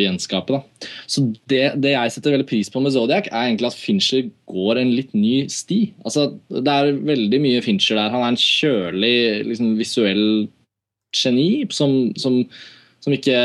gjenskape. 0.00 0.56
Da. 0.56 0.88
Så 1.10 1.24
det, 1.50 1.62
det 1.82 1.92
jeg 1.92 2.14
setter 2.14 2.36
veldig 2.36 2.48
pris 2.48 2.70
på 2.72 2.80
med 2.80 2.94
Zodiac, 2.94 3.28
er 3.28 3.50
egentlig 3.50 3.68
at 3.68 3.78
Fincher 3.78 4.28
går 4.48 4.80
en 4.80 4.92
litt 4.96 5.12
ny 5.16 5.46
sti. 5.52 5.80
Altså, 6.06 6.30
det 6.48 6.72
er 6.72 6.92
veldig 7.04 7.40
mye 7.44 7.62
Fincher 7.64 8.00
der. 8.00 8.12
Han 8.14 8.24
er 8.24 8.32
en 8.32 8.40
kjølig, 8.40 9.16
liksom, 9.50 9.74
visuell 9.80 10.26
geni 11.12 11.48
som, 11.74 11.96
som, 12.16 12.40
som 13.04 13.16
ikke 13.16 13.36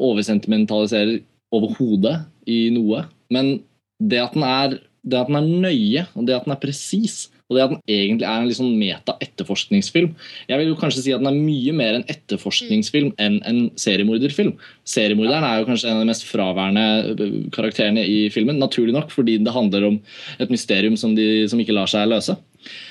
oversentimentaliserer 0.00 1.18
overhodet 1.54 2.16
i 2.48 2.68
noe. 2.72 3.04
Men 3.34 3.58
det 4.00 4.22
at 4.22 4.36
den 4.36 4.46
er, 4.46 4.78
det 5.04 5.20
at 5.20 5.28
den 5.28 5.40
er 5.40 5.52
nøye, 5.68 6.06
og 6.14 6.28
det 6.28 6.38
at 6.38 6.48
den 6.48 6.56
er 6.56 6.62
presis, 6.62 7.26
og 7.48 7.56
det 7.56 7.64
at 7.64 7.72
den 7.72 7.80
egentlig 7.88 8.26
er 8.28 8.42
en 8.44 8.56
sånn 8.58 8.74
meta-etterforskningsfilm 8.76 10.10
Jeg 10.50 10.60
vil 10.60 10.68
jo 10.68 10.76
kanskje 10.80 11.04
si 11.06 11.14
at 11.16 11.22
den 11.22 11.30
er 11.30 11.38
mye 11.38 11.74
mer 11.76 11.96
en 11.96 12.06
etterforskningsfilm 12.12 13.14
enn 13.16 13.38
en 13.48 13.60
seriemorderfilm. 13.80 14.54
Seriemorderen 14.88 15.46
er 15.48 15.62
jo 15.62 15.68
kanskje 15.70 15.88
en 15.88 15.98
av 15.98 16.04
de 16.04 16.10
mest 16.10 16.26
fraværende 16.28 16.84
øh, 17.14 17.38
karakterene 17.54 18.04
i 18.04 18.18
filmen. 18.34 18.60
Naturlig 18.60 18.94
nok, 18.96 19.12
fordi 19.14 19.38
det 19.40 19.54
handler 19.54 19.88
om 19.88 19.98
et 20.38 20.52
mysterium 20.52 20.96
som, 21.00 21.14
de, 21.16 21.48
som 21.48 21.60
ikke 21.60 21.76
lar 21.76 21.90
seg 21.90 22.08
løse. 22.10 22.36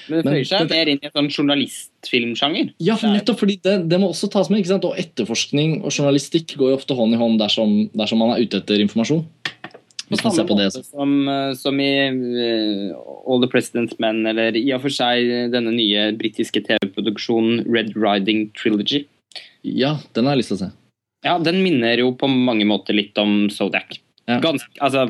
Men 0.08 0.24
det 0.24 0.32
føyer 0.32 0.48
seg 0.50 0.72
mer 0.72 0.92
inn 0.92 1.02
i 1.02 1.10
en 1.10 1.14
sånn 1.14 1.30
journalistfilmsjanger. 1.30 2.72
Ja, 2.84 2.98
nettopp 3.04 3.42
fordi 3.44 3.60
det, 3.64 3.78
det 3.92 4.00
må 4.02 4.10
også 4.14 4.30
tas 4.34 4.50
med. 4.50 4.64
ikke 4.64 4.74
sant? 4.74 4.88
Og 4.88 4.98
etterforskning 5.00 5.82
og 5.84 5.92
journalistikk 5.92 6.56
går 6.58 6.74
jo 6.74 6.80
ofte 6.80 6.98
hånd 6.98 7.18
i 7.18 7.22
hånd 7.22 7.38
dersom, 7.42 7.78
dersom 7.98 8.24
man 8.24 8.34
er 8.36 8.46
ute 8.46 8.62
etter 8.64 8.82
informasjon. 8.84 9.26
På 10.08 10.20
samme 10.20 10.46
på 10.48 10.56
måte 10.56 10.84
som, 10.86 11.14
eh, 11.28 11.52
som 11.60 11.80
i 11.84 11.92
eh, 12.08 12.96
All 13.28 13.44
the 13.44 13.50
President's 13.52 13.98
Men, 14.00 14.24
eller 14.30 14.56
i 14.56 14.66
og 14.76 14.86
for 14.86 14.94
seg 14.94 15.52
denne 15.52 15.74
nye 15.76 16.10
britiske 16.18 16.64
TV-produksjonen 16.70 17.66
Red 17.68 17.94
Riding 18.00 18.50
Trilogy. 18.56 19.04
Ja, 19.68 19.98
den 20.16 20.28
har 20.28 20.38
jeg 20.38 20.46
lyst 20.46 20.54
til 20.54 20.60
å 20.60 20.64
se. 20.66 20.74
Ja, 21.26 21.38
den 21.44 21.60
minner 21.66 22.00
jo 22.00 22.14
på 22.16 22.30
mange 22.32 22.68
måter 22.70 22.96
litt 22.96 23.18
om 23.20 23.50
Zodiac. 23.52 23.98
Ja. 24.28 24.40
Ganske, 24.44 24.70
altså, 24.84 25.10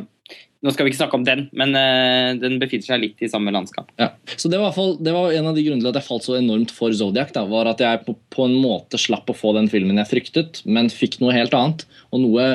nå 0.66 0.74
skal 0.74 0.88
vi 0.88 0.92
ikke 0.92 1.02
snakke 1.04 1.18
om 1.20 1.26
den, 1.28 1.44
men 1.58 1.76
uh, 1.78 2.34
den 2.40 2.58
befinner 2.62 2.88
seg 2.88 3.02
litt 3.04 3.22
i 3.22 3.30
samme 3.30 3.54
landskap. 3.54 3.92
Ja. 4.02 4.10
Så 4.34 4.50
det 4.50 4.58
var, 4.62 4.74
fall, 4.74 4.96
det 5.04 5.14
var 5.14 5.36
en 5.36 5.52
av 5.52 5.58
de 5.58 5.66
grunnene 5.66 5.86
til 5.86 5.92
at 5.92 6.00
jeg 6.00 6.08
falt 6.08 6.26
så 6.26 6.38
enormt 6.40 6.74
for 6.74 6.96
Zodiac. 6.96 7.34
Da, 7.36 7.46
var 7.50 7.70
at 7.70 7.84
jeg 7.84 8.02
på, 8.08 8.18
på 8.34 8.48
en 8.48 8.58
måte 8.64 9.00
slapp 9.02 9.30
å 9.30 9.38
få 9.38 9.54
den 9.58 9.70
filmen 9.72 10.02
jeg 10.02 10.10
fryktet, 10.10 10.64
men 10.66 10.90
fikk 10.94 11.20
noe 11.22 11.36
helt 11.36 11.54
annet. 11.58 11.86
Og 12.10 12.24
noe 12.26 12.50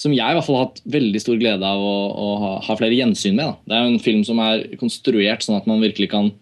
som 0.00 0.14
jeg 0.14 0.28
i 0.28 0.36
hvert 0.36 0.44
fall 0.46 0.58
har 0.58 0.66
hatt 0.68 0.82
veldig 0.92 1.20
stor 1.22 1.38
glede 1.40 1.68
av 1.68 1.80
å, 1.80 1.94
å 2.12 2.32
ha, 2.42 2.50
ha 2.66 2.76
flere 2.78 2.96
gjensyn 2.96 3.38
med. 3.38 3.46
Da. 3.48 3.54
Det 3.64 3.76
er 3.76 3.84
jo 3.84 3.94
en 3.94 4.04
film 4.04 4.24
som 4.28 4.42
er 4.44 4.66
konstruert 4.80 5.44
sånn 5.46 5.56
at 5.58 5.68
man 5.70 5.80
virkelig 5.84 6.10
kan 6.12 6.32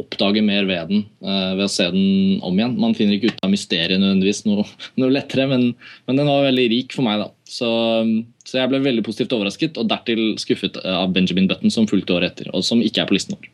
oppdage 0.00 0.40
mer 0.44 0.64
ved 0.64 0.88
den 0.88 1.02
uh, 1.26 1.52
ved 1.58 1.66
å 1.66 1.70
se 1.70 1.86
den 1.92 2.38
om 2.46 2.56
igjen. 2.56 2.76
Man 2.80 2.96
finner 2.96 3.18
ikke 3.18 3.34
ut 3.34 3.42
av 3.44 3.52
mysteriet 3.52 4.00
nødvendigvis 4.00 4.44
noe, 4.46 4.64
noe 5.00 5.12
lettere, 5.12 5.44
men, 5.50 5.70
men, 6.08 6.20
den 6.20 6.30
var 6.30 6.46
veldig 6.46 6.66
rik 6.72 6.96
for 6.96 7.06
meg. 7.06 7.20
da. 7.20 7.28
Så, 7.44 7.70
så, 8.46 8.60
jeg 8.62 8.72
ble 8.72 8.82
veldig 8.84 9.04
positivt 9.06 9.34
overrasket, 9.36 9.80
og 9.80 9.90
dertil 9.90 10.22
skuffet 10.40 10.80
av 10.80 11.12
Benjamin 11.14 11.50
Button, 11.50 11.74
som 11.74 11.88
fulgte 11.90 12.16
året 12.16 12.32
etter, 12.32 12.52
og 12.54 12.64
som 12.66 12.80
ikke 12.84 13.04
er 13.04 13.10
på 13.10 13.18
listen 13.18 13.36
vår. 13.36 13.50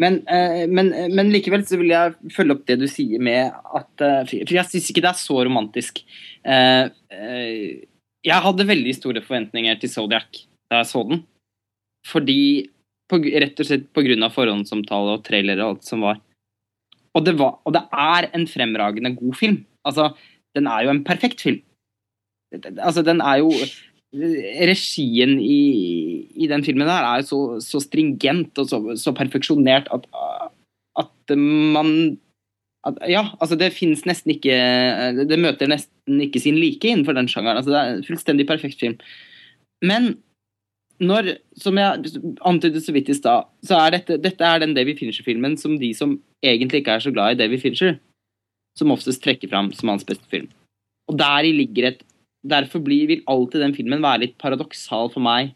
Men, 0.00 0.18
eh, 0.26 0.64
men, 0.68 0.90
men, 1.14 1.30
likevel 1.32 1.62
så 1.68 1.78
vil 1.80 1.92
jeg 1.94 2.32
følge 2.34 2.56
opp 2.56 2.66
det 2.68 2.76
du 2.80 2.88
sier 2.90 3.22
med 3.22 3.52
at 3.52 4.04
eh, 4.04 4.34
For 4.42 4.56
jeg 4.56 4.68
syns 4.68 4.90
ikke 4.90 5.04
det 5.04 5.12
er 5.12 5.20
så 5.20 5.38
romantisk. 5.46 6.02
Eh, 6.44 6.90
jeg 8.26 8.44
hadde 8.44 8.68
veldig 8.68 8.94
store 8.96 9.22
forventninger 9.24 9.78
til 9.82 9.90
Zodiac 9.90 10.44
da 10.70 10.80
jeg 10.80 10.90
så 10.92 11.02
den. 11.08 11.24
Fordi 12.08 12.68
på, 13.10 13.18
Rett 13.20 13.60
og 13.60 13.68
slett 13.68 13.88
pga. 13.92 14.28
forhåndsomtale 14.32 15.18
og 15.18 15.24
trailer 15.26 15.60
og 15.60 15.74
alt 15.74 15.84
som 15.84 16.04
var. 16.06 16.20
Og 17.12 17.24
det, 17.26 17.36
var. 17.36 17.58
og 17.66 17.74
det 17.74 17.82
er 17.92 18.30
en 18.32 18.46
fremragende 18.48 19.12
god 19.18 19.34
film. 19.36 19.58
Altså, 19.84 20.14
den 20.56 20.66
er 20.66 20.86
jo 20.86 20.90
en 20.94 21.04
perfekt 21.04 21.42
film. 21.44 21.60
Altså, 22.78 23.02
den 23.04 23.20
er 23.20 23.42
jo 23.42 23.50
regien 24.12 25.38
i, 25.40 26.28
i, 26.36 26.46
den 26.48 26.64
filmen 26.64 26.88
der 26.88 27.04
er 27.04 27.22
så, 27.24 27.60
så 27.64 27.80
stringent 27.80 28.58
og 28.60 28.68
så, 28.68 28.80
så 28.96 29.12
perfeksjonert 29.16 29.88
at, 29.92 30.04
at 31.00 31.36
man 31.36 32.18
Ja, 33.06 33.28
altså 33.38 33.54
det 33.54 33.68
finnes 33.76 34.02
nesten 34.08 34.32
ikke 34.34 34.54
Det 35.28 35.38
møter 35.38 35.70
nesten 35.70 36.18
ikke 36.24 36.40
sin 36.42 36.58
like 36.58 36.88
innenfor 36.88 37.14
den 37.14 37.28
sjangeren. 37.30 37.60
Altså 37.60 37.70
det 37.70 37.80
er 37.80 37.90
en 37.92 38.06
fullstendig 38.06 38.46
perfekt 38.48 38.80
film. 38.82 38.96
Men 39.86 40.16
når, 41.02 41.36
som 41.58 41.78
jeg 41.78 42.22
antydet 42.46 42.82
så 42.84 42.94
vidt 42.94 43.10
i 43.10 43.16
stad, 43.18 43.48
så 43.66 43.78
er 43.78 43.96
dette, 43.96 44.18
dette 44.22 44.46
er 44.46 44.62
den 44.62 44.74
David 44.74 45.00
Fincher-filmen 45.00 45.56
som 45.58 45.78
de 45.80 45.90
som 45.98 46.16
egentlig 46.44 46.82
ikke 46.82 46.98
er 46.98 47.04
så 47.06 47.12
glad 47.14 47.34
i 47.34 47.40
Davy 47.40 47.58
Fincher, 47.62 47.96
som 48.78 48.92
oftest 48.94 49.22
trekker 49.24 49.50
fram 49.50 49.72
som 49.74 49.90
hans 49.90 50.06
beste 50.06 50.26
film. 50.30 50.48
Og 51.10 51.18
deri 51.18 51.54
ligger 51.54 51.90
et 51.90 52.04
derfor 52.46 52.82
blir, 52.82 53.06
vil 53.10 53.26
alltid 53.30 53.62
den 53.62 53.74
filmen 53.74 54.02
være 54.02 54.24
litt 54.24 54.38
paradoksal 54.42 55.10
for 55.14 55.22
meg 55.22 55.52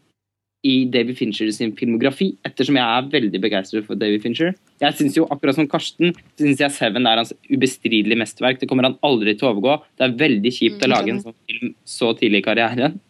i 0.65 0.75
David 0.89 1.17
Fincher 1.19 1.49
sin 1.53 1.73
filmografi, 1.77 2.31
ettersom 2.47 2.77
jeg 2.79 2.83
er 2.83 3.09
veldig 3.11 3.41
begeistret 3.43 3.85
for 3.85 3.99
David 3.99 4.23
Fincher. 4.23 4.55
Jeg 4.81 4.97
synes 4.97 5.17
jo, 5.17 5.27
akkurat 5.33 5.57
som 5.57 5.67
Karsten, 5.69 6.15
synes 6.39 6.61
jeg 6.63 6.73
Seven 6.73 7.09
er 7.09 7.21
hans 7.21 7.33
ubestridelige 7.51 8.19
mesterverk. 8.19 8.59
Det 8.61 8.69
kommer 8.69 8.89
han 8.89 8.97
aldri 9.05 9.35
til 9.37 9.47
å 9.47 9.51
overgå. 9.53 9.77
Det 9.97 10.07
er 10.07 10.17
veldig 10.23 10.53
kjipt 10.53 10.81
å 10.81 10.89
mm, 10.89 10.93
lage 10.93 11.13
en 11.13 11.21
sånn 11.21 11.37
film 11.49 11.75
så 11.87 12.11
tidlig 12.17 12.41
i 12.41 12.47
karrieren. 12.49 12.97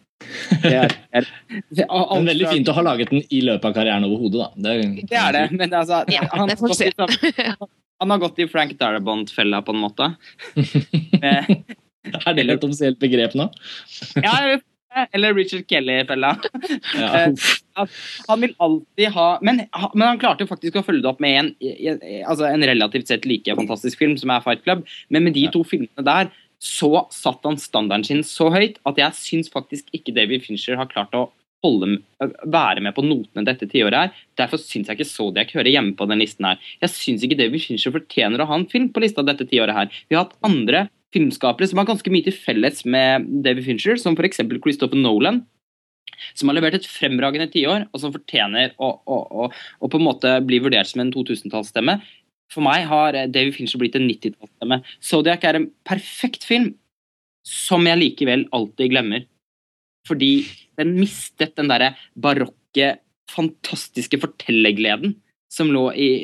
Det 0.58 0.72
er, 0.74 0.90
det 0.90 1.20
er, 1.20 1.26
det 1.78 1.84
er, 1.86 2.22
veldig 2.26 2.48
fint 2.50 2.68
å 2.68 2.72
ha 2.74 2.82
laget 2.82 3.12
den 3.14 3.20
i 3.30 3.38
løpet 3.46 3.68
av 3.68 3.74
karrieren 3.76 4.02
overhodet, 4.08 4.40
da. 4.40 4.48
Det 4.64 4.72
er, 4.72 4.88
det 4.98 5.18
er 5.20 5.36
det, 5.36 5.42
men 5.54 5.76
altså 5.78 6.00
ja, 6.10 6.24
han, 6.32 6.50
han, 6.50 7.68
han, 8.02 8.12
har 8.12 8.22
gått 8.24 8.40
i 8.42 8.48
Frank 8.50 8.74
Darabont-fella, 8.80 9.62
på 9.62 9.76
en 9.76 9.84
måte. 9.84 10.10
Er 12.08 12.34
det 12.34 12.44
et 12.48 12.64
offisielt 12.64 12.98
begrep 13.02 13.34
nå? 13.38 13.46
ja, 14.24 14.58
eller 15.12 15.34
Richard 15.34 15.68
Kelly-fella. 15.68 16.36
Ja. 16.98 17.30
Eh, 17.78 17.86
han 18.26 18.40
vil 18.42 18.54
alltid 18.58 19.12
ha 19.14 19.26
men, 19.42 19.60
men, 19.94 20.02
han 20.02 20.18
klarte 20.18 20.46
faktisk 20.50 20.80
å 20.80 20.82
følge 20.82 21.04
det 21.04 21.10
opp 21.12 21.20
med 21.22 21.36
en, 21.38 21.50
altså 22.26 22.48
en 22.48 22.64
relativt 22.66 23.06
sett 23.06 23.28
like 23.28 23.54
fantastisk 23.54 24.00
film 24.00 24.16
som 24.18 24.32
er 24.34 24.42
Fight 24.42 24.64
Club, 24.64 24.82
men 25.14 25.28
med 25.28 25.36
de 25.36 25.44
to 25.54 25.62
filmene 25.62 26.02
der 26.02 26.32
så 26.58 27.04
satte 27.14 27.46
han 27.46 27.60
standarden 27.60 28.06
sin 28.08 28.24
så 28.26 28.48
høyt 28.50 28.80
at 28.88 28.98
jeg 28.98 29.18
syns 29.20 29.52
faktisk 29.52 29.92
ikke 29.94 30.16
David 30.16 30.42
Fincher 30.42 30.80
har 30.80 30.90
klart 30.90 31.14
å 31.14 31.28
holde, 31.62 32.00
være 32.46 32.82
med 32.82 32.94
på 32.94 33.02
notene 33.06 33.46
dette 33.46 33.66
tiåret 33.70 33.98
her. 33.98 34.20
Derfor 34.38 34.60
syns 34.62 34.90
jeg 34.90 34.98
ikke 34.98 35.10
Zodiac 35.10 35.54
hører 35.54 35.72
hjemme 35.72 35.96
på 35.98 36.06
den 36.10 36.22
listen 36.22 36.46
her. 36.46 36.60
Jeg 36.82 36.94
syns 36.94 37.24
ikke 37.26 37.38
David 37.38 37.64
Fincher 37.64 37.94
fortjener 37.94 38.42
å 38.42 38.48
ha 38.50 38.58
en 38.58 38.68
film 38.70 38.90
på 38.94 39.02
lista 39.02 39.24
dette 39.26 39.46
tiåret 39.48 39.74
her. 39.74 39.90
Vi 40.10 40.18
har 40.18 40.26
hatt 40.26 40.38
andre 40.46 40.86
filmskapere 41.14 41.68
som 41.68 41.80
har 41.80 41.88
ganske 41.88 42.12
mye 42.12 42.26
til 42.26 42.36
felles 42.36 42.84
med 42.88 43.28
David 43.44 43.66
Fincher, 43.66 43.96
som 44.00 44.16
f.eks. 44.18 44.42
Christopher 44.64 45.00
Nolan. 45.00 45.42
Som 46.34 46.50
har 46.50 46.56
levert 46.58 46.78
et 46.78 46.88
fremragende 46.88 47.46
tiår, 47.52 47.86
og 47.92 48.02
som 48.02 48.12
fortjener 48.14 48.72
å, 48.82 48.90
å, 49.06 49.18
å, 49.44 49.48
å, 49.52 49.90
på 49.90 50.00
en 50.00 50.06
måte 50.06 50.32
bli 50.44 50.58
vurdert 50.64 50.90
som 50.90 51.02
en 51.04 51.12
2000-tallsstemme. 51.14 51.98
For 52.52 52.64
meg 52.64 52.86
har 52.90 53.16
David 53.30 53.54
Fincher 53.58 53.80
blitt 53.80 53.96
en 53.98 54.08
90-tallsstemme. 54.08 54.80
Zodiac 55.04 55.44
er 55.44 55.60
en 55.60 55.68
perfekt 55.86 56.48
film 56.48 56.72
som 57.46 57.86
jeg 57.86 58.00
likevel 58.00 58.46
alltid 58.56 58.92
glemmer. 58.92 59.28
Fordi 60.08 60.32
den 60.80 60.96
mistet 60.96 61.54
den 61.58 61.70
derre 61.70 61.94
barokke, 62.16 62.96
fantastiske 63.28 64.16
fortellergleden 64.22 65.18
som 65.52 65.70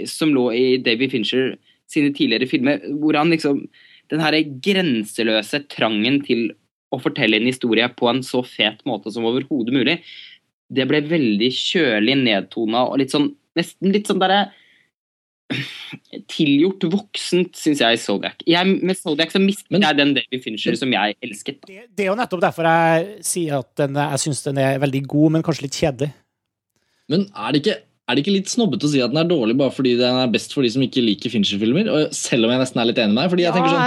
som 0.09 0.33
lå 0.37 0.45
i 0.53 0.65
David 0.85 1.13
Fincher 1.13 1.57
sine 1.91 2.13
tidligere 2.17 2.49
filmer, 2.49 2.81
hvor 3.01 3.17
han 3.17 3.33
liksom 3.33 3.67
den 4.15 4.25
her 4.25 4.37
grenseløse 4.65 5.65
trangen 5.73 6.21
til 6.27 6.49
å 6.95 7.01
fortelle 7.03 7.41
en 7.41 7.49
historie 7.51 7.87
på 7.99 8.09
en 8.11 8.23
så 8.27 8.45
fet 8.47 8.85
måte 8.89 9.13
som 9.13 9.27
overhodet 9.27 9.75
mulig, 9.75 9.99
det 10.75 10.87
ble 10.89 11.03
veldig 11.07 11.51
kjølig 11.55 12.15
nedtona 12.23 12.87
og 12.89 13.01
litt 13.03 13.13
sånn 13.15 13.33
nesten 13.59 13.93
litt 13.95 14.11
sånn 14.11 14.23
derre 14.23 14.47
tilgjort 16.35 16.87
voksent, 16.91 17.53
syns 17.59 17.83
jeg, 17.85 17.97
i 17.99 18.01
Zodiac. 18.01 18.43
Jeg, 18.49 18.77
med 18.81 18.97
Zodiac 18.99 19.35
så 19.35 19.43
mister 19.43 19.77
jeg 19.77 19.99
den 19.99 20.15
David 20.17 20.43
Fincher 20.43 20.79
som 20.81 20.93
jeg 20.95 21.19
elsket. 21.23 21.61
Det, 21.69 21.85
det, 21.91 22.07
er 22.07 22.11
jo 22.11 22.19
nettopp 22.19 22.43
derfor 22.47 22.69
jeg 22.71 23.27
sier 23.29 23.59
at 23.61 23.71
den, 23.83 23.99
jeg 24.01 24.23
syns 24.25 24.41
den 24.47 24.61
er 24.65 24.81
veldig 24.83 25.03
god, 25.11 25.35
men 25.37 25.45
kanskje 25.47 25.67
litt 25.67 25.79
kjedelig. 25.79 26.11
Men 27.13 27.27
er 27.29 27.53
det 27.53 27.61
ikke 27.61 27.77
er 28.05 28.17
det 28.17 28.25
ikke 28.25 28.35
litt 28.35 28.51
snobbete 28.53 28.85
å 28.85 28.91
si 28.93 29.01
at 29.01 29.13
den 29.13 29.23
er 29.23 29.29
dårlig 29.29 29.55
bare 29.57 29.73
fordi 29.73 29.95
den 30.01 30.19
er 30.21 30.33
best 30.33 30.53
for 30.53 30.63
de 30.67 30.71
som 30.75 30.83
ikke 30.85 31.05
liker 31.05 31.33
Fincher-filmer? 31.33 31.89
Selv 32.17 32.47
om 32.47 32.53
jeg 32.53 32.61
nesten 32.61 32.83
er 32.83 32.89
litt 32.91 33.01
enig 33.01 33.17
med 33.17 33.25
deg. 33.25 33.31
fordi 33.33 33.47
jeg 33.47 33.57
tenker 33.57 33.73
sånn 33.73 33.85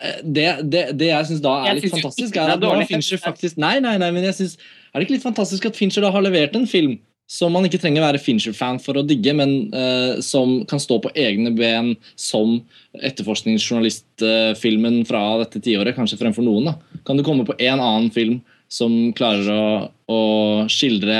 eh, 0.00 0.20
det, 0.24 0.46
det, 0.72 0.84
det 1.00 1.08
jeg 1.10 1.24
syns 1.30 1.42
da 1.44 1.52
er 1.64 1.72
litt 1.78 1.92
fantastisk, 1.92 2.32
er 2.40 2.48
at 2.54 2.60
er 2.70 2.86
Fincher 2.88 3.20
faktisk 3.20 3.54
Nei, 3.60 3.76
nei, 3.84 3.96
nei, 4.00 4.10
men 4.14 4.22
jeg 4.30 4.36
synes, 4.40 4.54
Er 4.92 4.96
det 4.96 5.02
ikke 5.08 5.16
litt 5.18 5.26
fantastisk 5.26 5.62
at 5.68 5.76
Fincher 5.76 6.02
da 6.06 6.10
har 6.14 6.24
levert 6.24 6.56
en 6.56 6.68
film 6.70 6.94
som 7.30 7.54
man 7.56 7.64
ikke 7.64 7.78
trenger 7.80 8.02
å 8.02 8.04
være 8.04 8.20
Fincher-fan 8.20 8.76
for 8.84 9.00
å 9.00 9.02
digge, 9.06 9.32
men 9.32 9.72
uh, 9.72 10.20
som 10.20 10.66
kan 10.68 10.80
stå 10.82 10.98
på 11.00 11.08
egne 11.16 11.54
ben 11.56 11.96
som 12.20 12.60
etterforskningsjournalistfilmen 13.00 15.06
fra 15.08 15.22
dette 15.40 15.56
tiåret, 15.64 15.96
kanskje 15.96 16.20
fremfor 16.20 16.44
noen? 16.44 16.68
da. 16.68 16.74
Kan 17.08 17.16
du 17.16 17.24
komme 17.24 17.46
på 17.48 17.56
en 17.56 17.80
annen 17.80 18.12
film 18.12 18.42
som 18.68 18.92
klarer 19.16 19.48
å, 19.54 19.88
å 20.12 20.20
skildre 20.72 21.16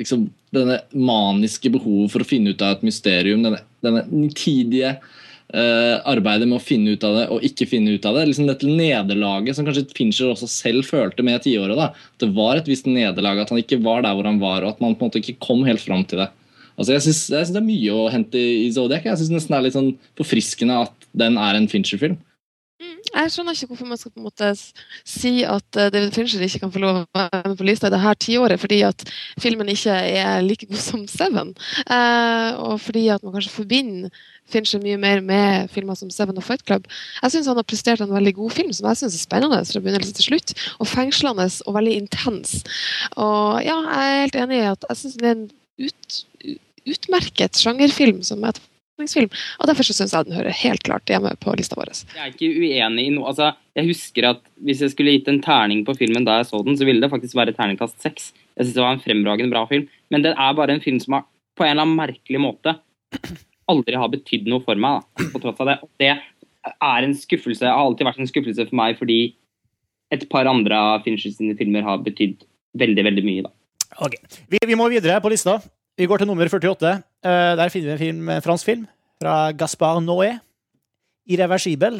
liksom, 0.00 0.26
denne 0.56 0.80
maniske 0.92 1.70
behovet 1.74 2.12
for 2.12 2.24
å 2.24 2.28
finne 2.28 2.54
ut 2.54 2.64
av 2.64 2.76
et 2.76 2.86
mysterium, 2.86 3.44
denne, 3.44 3.62
denne 3.84 4.04
nitidige 4.10 4.96
uh, 4.96 5.96
arbeidet 6.08 6.48
med 6.48 6.58
å 6.58 6.64
finne 6.64 6.96
ut 6.96 7.06
av 7.06 7.18
det 7.18 7.26
og 7.34 7.44
ikke 7.46 7.68
finne 7.70 7.96
ut 7.96 8.08
av 8.08 8.18
det. 8.18 8.26
Liksom 8.30 8.48
dette 8.50 8.70
nederlaget 8.70 9.58
som 9.58 9.68
kanskje 9.68 9.86
Fincher 9.96 10.32
også 10.32 10.48
selv 10.50 10.88
følte 10.88 11.26
med 11.26 11.44
tiåret. 11.44 11.78
At 11.88 12.22
det 12.22 12.32
var 12.36 12.60
et 12.60 12.70
visst 12.70 12.88
nederlag, 12.90 13.42
at 13.42 13.52
han 13.54 13.62
ikke 13.62 13.82
var 13.84 14.04
der 14.06 14.16
hvor 14.16 14.28
han 14.28 14.42
var, 14.42 14.64
og 14.64 14.74
at 14.74 14.82
man 14.84 14.96
på 14.96 15.06
en 15.06 15.12
måte 15.12 15.22
ikke 15.22 15.40
kom 15.48 15.64
helt 15.68 15.84
fram 15.84 16.04
til 16.08 16.24
det. 16.24 16.30
Altså 16.76 16.92
Jeg 16.92 17.06
syns 17.06 17.52
det 17.54 17.60
er 17.60 17.64
mye 17.64 17.92
å 17.96 18.08
hente 18.12 18.40
i 18.40 18.68
Zodiac. 18.74 19.06
Jeg 19.08 19.20
syns 19.22 19.32
nesten 19.32 19.54
det 19.54 19.58
er 19.58 19.66
litt 19.68 19.76
sånn 19.76 19.94
forfriskende 20.18 20.82
at 20.84 21.06
den 21.16 21.38
er 21.40 21.56
en 21.56 21.68
Fincher-film. 21.72 22.18
Jeg 23.16 23.32
skjønner 23.32 23.56
ikke 23.56 23.70
hvorfor 23.70 23.88
man 23.88 24.00
skal 24.00 24.12
på 24.12 24.20
en 24.20 24.26
måte 24.26 24.50
si 25.08 25.32
at 25.48 25.78
eh, 25.80 25.90
David 25.92 26.12
Fincher 26.12 26.42
ikke 26.44 26.60
kan 26.66 26.72
få 26.74 26.82
lov 26.82 26.98
å 27.00 27.04
være 27.16 27.52
med 27.52 27.58
på 27.58 27.66
lista 27.66 27.88
i 27.88 27.94
dette 27.94 28.14
tiåret, 28.26 28.60
fordi 28.60 28.82
at 28.84 29.04
filmen 29.42 29.70
ikke 29.72 29.94
er 30.20 30.44
like 30.44 30.68
god 30.68 30.82
som 30.82 31.06
Seven. 31.10 31.54
Eh, 31.86 32.50
og 32.60 32.80
fordi 32.84 33.06
at 33.14 33.24
man 33.24 33.36
kanskje 33.36 33.54
forbinder 33.54 34.24
Fincher 34.52 34.78
mye 34.82 34.98
mer 35.00 35.22
med 35.26 35.72
filmer 35.74 35.98
som 35.98 36.10
Seven 36.12 36.38
og 36.38 36.44
Fight 36.46 36.62
Club. 36.68 36.86
Jeg 37.22 37.34
syns 37.34 37.48
han 37.50 37.58
har 37.58 37.66
prestert 37.66 38.04
en 38.04 38.12
veldig 38.14 38.36
god 38.36 38.54
film 38.54 38.70
som 38.76 38.86
jeg 38.90 39.00
synes 39.00 39.16
er 39.16 39.24
spennende 39.24 39.58
fra 39.66 39.82
begynnelse 39.82 40.14
til 40.14 40.28
slutt. 40.28 40.54
Og 40.78 40.86
fengslende 40.86 41.48
og 41.66 41.74
veldig 41.74 41.96
intens. 42.04 42.60
Og 43.16 43.64
ja, 43.66 43.80
jeg 43.90 44.12
er 44.12 44.22
helt 44.26 44.40
enig 44.44 44.60
i 44.60 44.68
at 44.70 44.86
jeg 44.90 45.02
syns 45.02 45.18
det 45.18 45.32
er 45.32 45.34
en 45.34 45.48
ut, 45.82 46.20
utmerket 46.94 47.58
sjangerfilm 47.58 48.22
som 48.26 48.44
et 48.46 48.60
film. 49.04 49.30
Og 49.60 49.68
derfor 49.68 49.86
syns 49.86 50.14
jeg 50.14 50.26
den 50.26 50.36
hører 50.36 50.56
helt 50.62 50.84
klart 50.86 51.10
hjemme 51.12 51.32
på 51.42 51.54
lista 51.58 51.76
vår. 51.78 51.92
Jeg 52.14 52.22
er 52.22 52.32
ikke 52.32 52.48
uenig 52.48 53.06
i 53.06 53.12
noe. 53.14 53.28
Altså, 53.32 53.52
jeg 53.76 53.90
husker 53.90 54.30
at 54.30 54.40
hvis 54.64 54.82
jeg 54.84 54.94
skulle 54.94 55.16
gitt 55.18 55.28
en 55.32 55.42
terning 55.44 55.84
på 55.86 55.96
filmen 55.98 56.24
da 56.26 56.40
jeg 56.40 56.48
så 56.50 56.62
den, 56.64 56.78
så 56.78 56.88
ville 56.88 57.04
det 57.04 57.12
faktisk 57.12 57.36
være 57.38 57.54
terningkast 57.56 58.00
seks. 58.02 58.32
Jeg 58.56 58.68
syns 58.68 58.78
det 58.78 58.86
var 58.86 58.96
en 58.96 59.04
fremragende 59.04 59.52
bra 59.52 59.66
film. 59.68 59.88
Men 60.12 60.24
det 60.24 60.32
er 60.32 60.56
bare 60.56 60.76
en 60.76 60.84
film 60.84 61.00
som 61.02 61.18
har, 61.18 61.26
på 61.56 61.66
en 61.66 61.74
eller 61.74 61.86
annen 61.86 62.00
merkelig 62.00 62.40
måte 62.42 62.78
aldri 63.70 63.98
har 63.98 64.10
betydd 64.12 64.48
noe 64.50 64.64
for 64.64 64.80
meg. 64.80 65.04
Da, 65.18 65.28
på 65.32 65.42
tross 65.42 65.60
av 65.62 65.72
det. 65.72 65.78
det 66.00 66.12
er 66.74 67.06
en 67.06 67.16
skuffelse. 67.16 67.64
Det 67.64 67.72
har 67.72 67.84
alltid 67.84 68.08
vært 68.08 68.22
en 68.22 68.30
skuffelse 68.30 68.68
for 68.68 68.80
meg 68.80 68.98
fordi 69.00 69.20
et 70.14 70.26
par 70.30 70.46
andre 70.46 70.78
av 70.78 71.02
Finchers 71.02 71.38
filmer 71.58 71.82
har 71.86 72.02
betydd 72.04 72.44
veldig, 72.78 73.06
veldig 73.08 73.24
mye. 73.26 73.46
da. 73.46 73.52
Okay. 74.06 74.20
vi, 74.52 74.60
vi 74.68 74.76
må 74.78 74.88
videre 74.92 75.18
på 75.22 75.32
lista. 75.32 75.58
Vi 75.96 76.06
går 76.06 76.20
til 76.20 76.28
nummer 76.28 76.48
48. 76.52 76.92
Uh, 77.26 77.54
der 77.58 77.72
finner 77.72 77.88
vi 77.88 77.94
en, 77.96 77.98
film, 78.02 78.28
en 78.30 78.42
fransk 78.44 78.68
film 78.68 78.84
fra 79.18 79.50
Gaspar 79.58 79.98
Noé. 80.04 80.36
Irreversibel. 81.26 81.98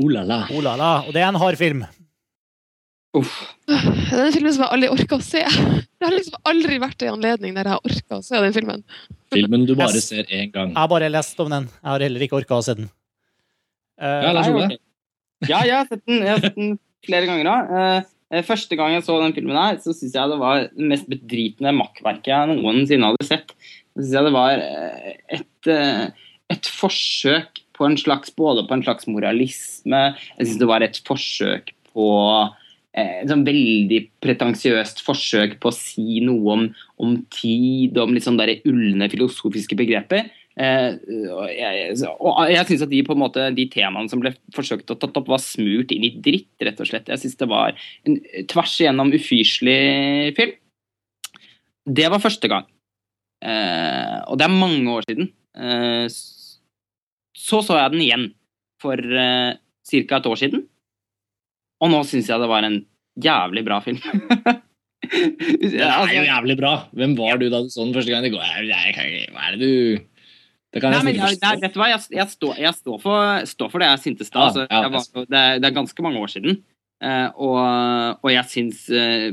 Oh 0.00 0.08
la 0.08 0.22
la. 0.24 0.38
Oh 0.54 0.62
la 0.64 0.76
la. 0.80 0.90
Og 1.04 1.12
det 1.12 1.20
er 1.20 1.28
en 1.28 1.36
hard 1.42 1.58
film. 1.60 1.82
Uff. 3.16 3.34
Det 3.66 3.76
er 4.16 4.26
en 4.28 4.32
film 4.34 4.48
som 4.52 4.64
jeg 4.64 4.72
aldri 4.76 4.88
orka 4.92 5.18
å 5.18 5.24
se. 5.24 5.42
Det 5.96 6.04
har 6.04 6.12
liksom 6.14 6.40
aldri 6.48 6.78
vært 6.80 7.04
en 7.06 7.14
anledning 7.16 7.54
der 7.56 7.68
jeg 7.68 7.74
har 7.76 7.90
orka 7.90 8.18
å 8.18 8.24
se 8.24 8.40
den 8.44 8.52
filmen. 8.56 8.82
Filmen 9.32 9.66
du 9.68 9.74
bare 9.76 9.96
Yes. 9.96 10.08
ser 10.12 10.24
én 10.28 10.50
gang. 10.52 10.72
Jeg 10.72 10.78
har 10.80 10.88
bare 10.92 11.08
lest 11.12 11.40
om 11.40 11.50
den. 11.52 11.68
Jeg 11.82 11.90
har 11.90 12.04
heller 12.06 12.24
ikke 12.26 12.36
orka 12.40 12.58
å 12.58 12.64
se 12.64 12.74
den. 12.80 12.88
Uh, 14.00 14.20
Ja, 14.24 14.32
Lars 14.36 14.48
Nei, 14.50 14.56
Ole? 14.56 14.78
Ja, 15.48 15.60
jeg 15.68 15.76
har 15.76 15.88
sett 15.88 16.04
den, 16.06 16.20
jeg 16.24 16.32
har 16.32 16.40
sett 16.44 16.54
den 16.56 16.78
flere 17.04 17.26
ganger 17.28 17.50
òg. 17.52 18.06
Første 18.46 18.76
gang 18.78 18.94
jeg 18.96 19.04
så 19.06 19.16
den 19.22 19.34
filmen 19.36 19.58
her, 19.58 19.78
så 19.78 19.94
syns 19.94 20.14
jeg 20.16 20.32
det 20.32 20.38
var 20.40 20.64
det 20.66 20.88
mest 20.92 21.08
bedritne 21.10 21.74
makkverket 21.76 22.32
jeg 22.32 22.58
noensinne 22.58 23.12
hadde 23.12 23.26
sett. 23.28 23.54
Så 23.94 24.02
syns 24.02 24.16
jeg 24.18 24.26
det 24.26 24.34
var 24.34 24.62
eh, 24.62 25.16
et, 25.38 25.70
eh, 25.70 26.30
et 26.52 26.70
forsøk 26.80 27.62
på 27.76 27.86
en 27.86 27.96
slags 28.00 28.32
både 28.34 28.64
på 28.66 28.72
en 28.72 28.84
slags 28.86 29.04
moralisme 29.10 29.98
Jeg 30.16 30.46
syns 30.46 30.60
det 30.62 30.70
var 30.70 30.84
et 30.84 30.98
forsøk 31.06 31.74
på 31.92 32.08
eh, 32.96 33.22
et 33.22 33.30
sånn 33.30 33.46
veldig 33.46 34.00
pretensiøst 34.24 35.04
forsøk 35.06 35.58
på 35.62 35.70
å 35.70 35.76
si 35.76 36.22
noe 36.24 36.56
om, 36.56 36.66
om 36.98 37.14
tid, 37.30 37.98
om 38.00 38.16
litt 38.16 38.26
sånn 38.26 38.40
ulne 38.40 39.10
filosofiske 39.12 39.78
begreper. 39.78 40.26
Eh, 40.56 40.94
og 41.34 41.50
jeg, 41.52 41.96
og 42.16 42.38
jeg 42.48 42.64
syns 42.70 42.84
at 42.86 42.92
de, 42.92 43.02
på 43.04 43.12
en 43.12 43.20
måte, 43.20 43.48
de 43.56 43.66
temaene 43.72 44.08
som 44.08 44.22
ble 44.22 44.32
forsøkt 44.56 44.88
å 44.94 44.96
tatt 44.96 45.18
opp, 45.20 45.28
var 45.28 45.42
smurt 45.44 45.92
inn 45.92 46.06
i 46.08 46.14
dritt, 46.24 46.48
rett 46.64 46.80
og 46.80 46.88
slett. 46.88 47.10
Jeg 47.12 47.20
syns 47.22 47.36
det 47.42 47.48
var 47.50 47.76
en 48.08 48.16
tvers 48.48 48.78
igjennom 48.80 49.12
ufyselig 49.12 50.32
film. 50.38 50.56
Det 51.86 52.08
var 52.10 52.22
første 52.24 52.48
gang. 52.50 52.64
Eh, 53.44 54.16
og 54.26 54.40
det 54.40 54.48
er 54.48 54.56
mange 54.56 54.96
år 54.96 55.04
siden. 55.10 55.28
Eh, 55.56 56.06
så 57.36 57.60
så 57.62 57.76
jeg 57.78 57.92
den 57.92 58.02
igjen 58.06 58.26
for 58.82 58.96
eh, 58.98 59.54
ca. 59.60 60.18
et 60.18 60.30
år 60.32 60.40
siden. 60.40 60.64
Og 61.84 61.92
nå 61.92 62.00
syns 62.08 62.30
jeg 62.32 62.40
det 62.40 62.48
var 62.50 62.64
en 62.66 62.80
jævlig 63.20 63.62
bra 63.68 63.82
film. 63.84 64.00
Det 65.06 65.76
er 65.78 65.92
Altså- 65.92 66.16
jo 66.16 66.22
jævlig 66.24 66.56
bra. 66.58 66.70
Hvem 66.96 67.12
var 67.18 67.36
du 67.38 67.44
da 67.52 67.60
du 67.62 67.68
så 67.70 67.84
den 67.84 67.92
første 67.94 68.10
gang? 68.10 68.24
Det 68.24 68.32
går, 68.32 68.42
jeg, 68.42 68.96
jeg, 68.96 69.28
hva 69.30 69.44
er 69.46 69.54
det 69.54 69.60
du 69.60 70.00
Nei, 70.74 70.92
jeg 70.92 71.04
men 71.06 71.14
jeg, 71.14 71.38
nei, 71.40 71.52
vet 71.62 71.72
du 71.72 71.78
hva, 71.80 71.86
jeg, 71.88 72.00
jeg, 72.12 72.28
står, 72.34 72.56
jeg 72.60 72.74
står, 72.74 72.96
for, 73.00 73.44
står 73.48 73.70
for 73.72 73.80
det 73.80 73.86
jeg 73.92 74.02
syntes 74.02 74.32
da. 74.32 74.38
Ja, 74.38 74.46
altså, 74.46 74.64
ja, 74.66 74.80
jeg 74.82 74.92
var, 74.92 75.28
det, 75.30 75.38
er, 75.38 75.60
det 75.62 75.68
er 75.70 75.76
ganske 75.78 76.02
mange 76.04 76.20
år 76.20 76.32
siden. 76.34 76.58
Uh, 77.04 77.28
og, 77.36 77.60
og 78.24 78.30
jeg 78.32 78.48
syns 78.48 78.86
uh, 78.88 79.28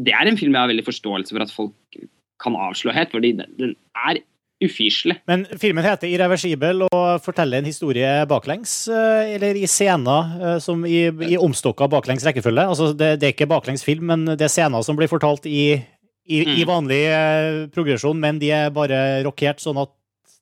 Det 0.00 0.14
er 0.16 0.28
en 0.28 0.38
film 0.40 0.54
jeg 0.56 0.62
har 0.64 0.70
veldig 0.70 0.84
forståelse 0.86 1.34
for 1.36 1.44
at 1.44 1.52
folk 1.52 1.98
kan 2.42 2.56
avslå 2.56 2.92
helt, 2.96 3.12
fordi 3.12 3.34
den, 3.38 3.52
den 3.60 3.74
er 3.94 4.20
ufyselig. 4.62 5.16
Men 5.26 5.44
filmen 5.58 5.84
heter 5.84 6.08
'Irreversibel' 6.08 6.86
og 6.88 7.22
forteller 7.22 7.58
en 7.58 7.68
historie 7.68 8.26
baklengs, 8.30 8.88
eh, 8.88 9.34
eller 9.34 9.58
i 9.58 9.66
scener 9.66 10.58
som 10.62 10.84
i, 10.86 11.06
i 11.06 11.38
omstokka 11.38 11.88
baklengs 11.90 12.26
rekkefølge. 12.26 12.64
Altså, 12.66 12.92
det, 12.94 13.20
det 13.20 13.26
er 13.26 13.34
ikke 13.34 13.50
baklengs 13.50 13.84
film, 13.84 14.06
men 14.10 14.24
det 14.26 14.46
er 14.46 14.52
scener 14.54 14.82
som 14.86 14.96
blir 14.98 15.10
fortalt 15.10 15.46
i, 15.46 15.82
i, 16.26 16.38
i 16.42 16.62
Mm. 16.62 16.68
vanlig 16.68 17.02
eh, 17.10 17.66
progresjon, 17.74 18.18
men 18.22 18.38
de 18.38 18.50
er 18.54 18.70
bare 18.70 19.22
rokert 19.26 19.58
sånn 19.62 19.78
at 19.82 19.90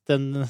den 0.08 0.44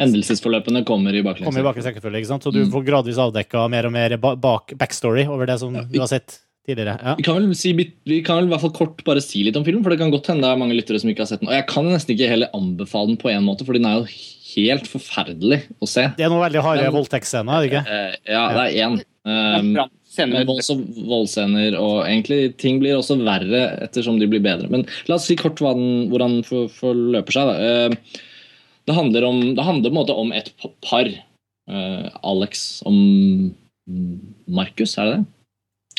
Endelsesforløpene 0.00 0.82
kommer 0.84 1.14
i 1.14 1.22
baklengs. 1.22 1.46
kommer 1.46 1.60
i 1.62 1.66
baklengs 1.68 1.86
rekkefølge. 1.86 2.18
ikke 2.22 2.26
sant? 2.32 2.42
Så 2.42 2.52
du 2.52 2.64
Mm. 2.64 2.72
får 2.72 2.84
gradvis 2.86 3.16
avdekka 3.18 3.68
mer 3.70 3.86
og 3.86 3.92
mer 3.92 4.16
bak, 4.16 4.72
backstory 4.76 5.24
over 5.28 5.46
det 5.46 5.58
som 5.60 5.72
du 5.72 5.98
har 6.00 6.08
sett 6.08 6.40
tidligere. 6.66 6.98
Ja. 7.00 7.14
Vi 7.14 7.22
kan, 7.22 7.34
vel 7.36 7.54
si, 7.54 7.72
vi 7.72 8.22
kan 8.22 8.36
vel 8.38 8.46
i 8.46 8.50
hvert 8.50 8.60
fall 8.62 8.70
kort 8.72 9.04
bare 9.04 9.20
si 9.22 9.44
litt 9.44 9.56
om 9.56 9.62
filmen, 9.64 9.82
for 9.84 9.90
det 9.90 9.98
kan 10.00 10.10
godt 10.10 10.26
hende 10.26 10.42
det 10.42 10.50
er 10.50 10.56
mange 10.58 10.74
lyttere 10.74 10.98
som 10.98 11.10
ikke 11.10 11.18
har 11.20 11.26
sett 11.26 11.40
den. 11.40 11.48
Og 11.48 11.54
jeg 11.54 11.66
kan 11.68 11.84
nesten 11.84 12.16
ikke 12.16 12.28
heller 12.28 12.48
anbefale 12.54 13.06
den 13.08 13.16
på 13.18 13.30
en 13.30 13.44
måte, 13.44 13.64
for 13.64 13.72
den 13.74 13.84
er 13.86 14.00
jo 14.00 14.06
helt 14.56 14.88
forferdelig 14.88 15.62
å 15.80 15.86
se. 15.86 16.08
Det 16.16 16.24
er 16.24 16.28
noen 16.30 16.42
veldig 16.50 16.62
harde 16.62 16.90
voldtektsscener, 16.90 17.52
er 17.54 17.60
det 17.60 17.70
ikke? 17.70 17.86
Eh, 17.86 18.16
ja, 18.32 18.48
det 18.50 18.74
er 18.74 18.88
én. 18.88 18.96
Det 18.96 19.04
er 19.26 19.58
Um, 19.60 19.74
bra 19.74 19.88
scene 20.04 20.28
med 20.32 20.38
med- 20.38 20.46
volds 20.48 20.68
og 20.70 20.78
voldsscener, 21.08 21.78
og 21.78 22.04
egentlig 22.04 22.56
ting 22.58 22.78
blir 22.80 22.96
også 22.98 23.16
verre 23.22 23.80
ettersom 23.80 24.18
de 24.18 24.26
blir 24.26 24.42
bedre. 24.42 24.68
Men 24.70 24.84
la 25.08 25.14
oss 25.14 25.24
si 25.26 25.34
kort 25.36 25.56
den, 25.56 26.10
hvordan 26.10 26.42
den 26.42 26.68
forløper 26.68 27.32
seg. 27.32 27.46
Da. 27.46 27.54
Eh, 27.60 27.90
Det 28.84 28.94
handler, 28.96 29.24
om, 29.24 29.40
det 29.56 29.64
handler 29.64 29.90
på 29.90 29.94
en 29.94 30.00
måte 30.00 30.16
om 30.18 30.32
et 30.36 30.50
par. 30.84 31.08
Uh, 31.64 32.10
Alex 32.20 32.82
og 32.84 32.92
Markus, 34.52 34.98
er 35.00 35.08
det 35.08 35.14
det? 35.14 35.24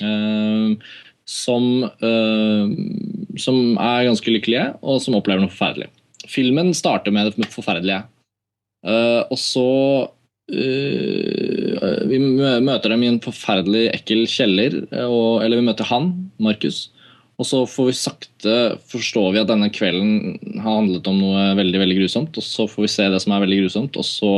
Uh, 0.06 0.76
som, 1.26 1.63
uh, 2.04 2.69
som 3.41 3.58
er 3.82 4.06
ganske 4.06 4.30
lykkelige, 4.30 4.67
og 4.86 5.02
som 5.02 5.17
opplever 5.17 5.41
noe 5.41 5.54
forferdelig. 5.54 5.89
Filmen 6.30 6.69
starter 6.78 7.13
med 7.13 7.34
det 7.34 7.50
forferdelige. 7.54 8.04
Og 8.86 9.38
så 9.41 9.65
Vi 10.45 12.17
møter 12.21 12.89
dem 12.89 13.04
i 13.04 13.10
en 13.10 13.19
forferdelig 13.21 13.84
ekkel 13.93 14.26
kjeller. 14.30 14.76
Og, 15.06 15.41
eller 15.41 15.58
vi 15.58 15.65
møter 15.65 15.86
han, 15.89 16.12
Markus. 16.41 16.88
Og 17.36 17.48
så 17.48 17.62
får 17.67 17.89
vi 17.89 17.95
sakte 18.00 18.56
forstår 18.88 19.34
vi 19.36 19.41
at 19.41 19.50
denne 19.50 19.67
kvelden 19.74 20.60
har 20.62 20.78
handlet 20.80 21.08
om 21.12 21.17
noe 21.19 21.50
veldig 21.60 21.82
veldig 21.82 21.98
grusomt. 22.00 22.38
Og 22.39 22.45
så 22.45 22.67
får 22.71 22.86
vi 22.86 22.91
se 22.93 23.08
det 23.12 23.19
som 23.24 23.36
er 23.36 23.43
veldig 23.43 23.62
grusomt, 23.65 24.00
og 24.00 24.08
så 24.08 24.34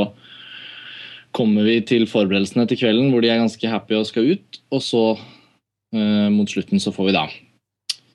kommer 1.38 1.68
vi 1.68 1.78
til 1.86 2.08
forberedelsene 2.10 2.66
til 2.70 2.80
kvelden 2.82 3.12
hvor 3.14 3.22
de 3.22 3.30
er 3.30 3.42
ganske 3.42 3.70
happy 3.70 4.00
og 4.00 4.08
skal 4.10 4.32
ut. 4.34 4.62
Og 4.74 4.82
så 4.82 5.04
eh, 5.14 6.30
mot 6.34 6.50
slutten 6.50 6.82
så 6.82 6.94
får 6.96 7.12
vi 7.12 7.18
da 7.20 7.28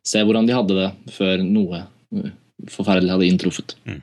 se 0.03 0.23
hvordan 0.27 0.49
de 0.49 0.57
hadde 0.57 0.79
det 0.81 1.15
før 1.15 1.45
noe 1.47 1.85
eh, 1.85 2.33
forferdelig 2.73 3.15
hadde 3.15 3.31
inntruffet. 3.31 3.77
Mm. 3.87 4.03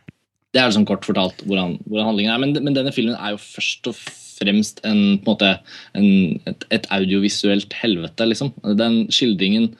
Det 0.49 0.61
er 0.61 0.71
liksom 0.71 0.87
kort 0.89 1.05
fortalt 1.05 1.43
hvordan, 1.45 1.75
hvordan 1.85 2.09
handlingen 2.09 2.33
er. 2.33 2.41
Men, 2.41 2.55
men 2.65 2.77
denne 2.77 2.95
filmen 2.95 3.19
er 3.19 3.35
jo 3.35 3.43
først 3.43 3.91
og 3.91 3.99
fremst 3.99 4.79
en, 4.87 5.19
på 5.19 5.27
en 5.27 5.33
måte, 5.33 5.51
en, 5.99 6.39
et, 6.49 6.63
et 6.73 6.87
audiovisuelt 6.95 7.75
helvete. 7.81 8.31
liksom. 8.31 8.53
Den 8.79 9.03
skildringen 9.13 9.73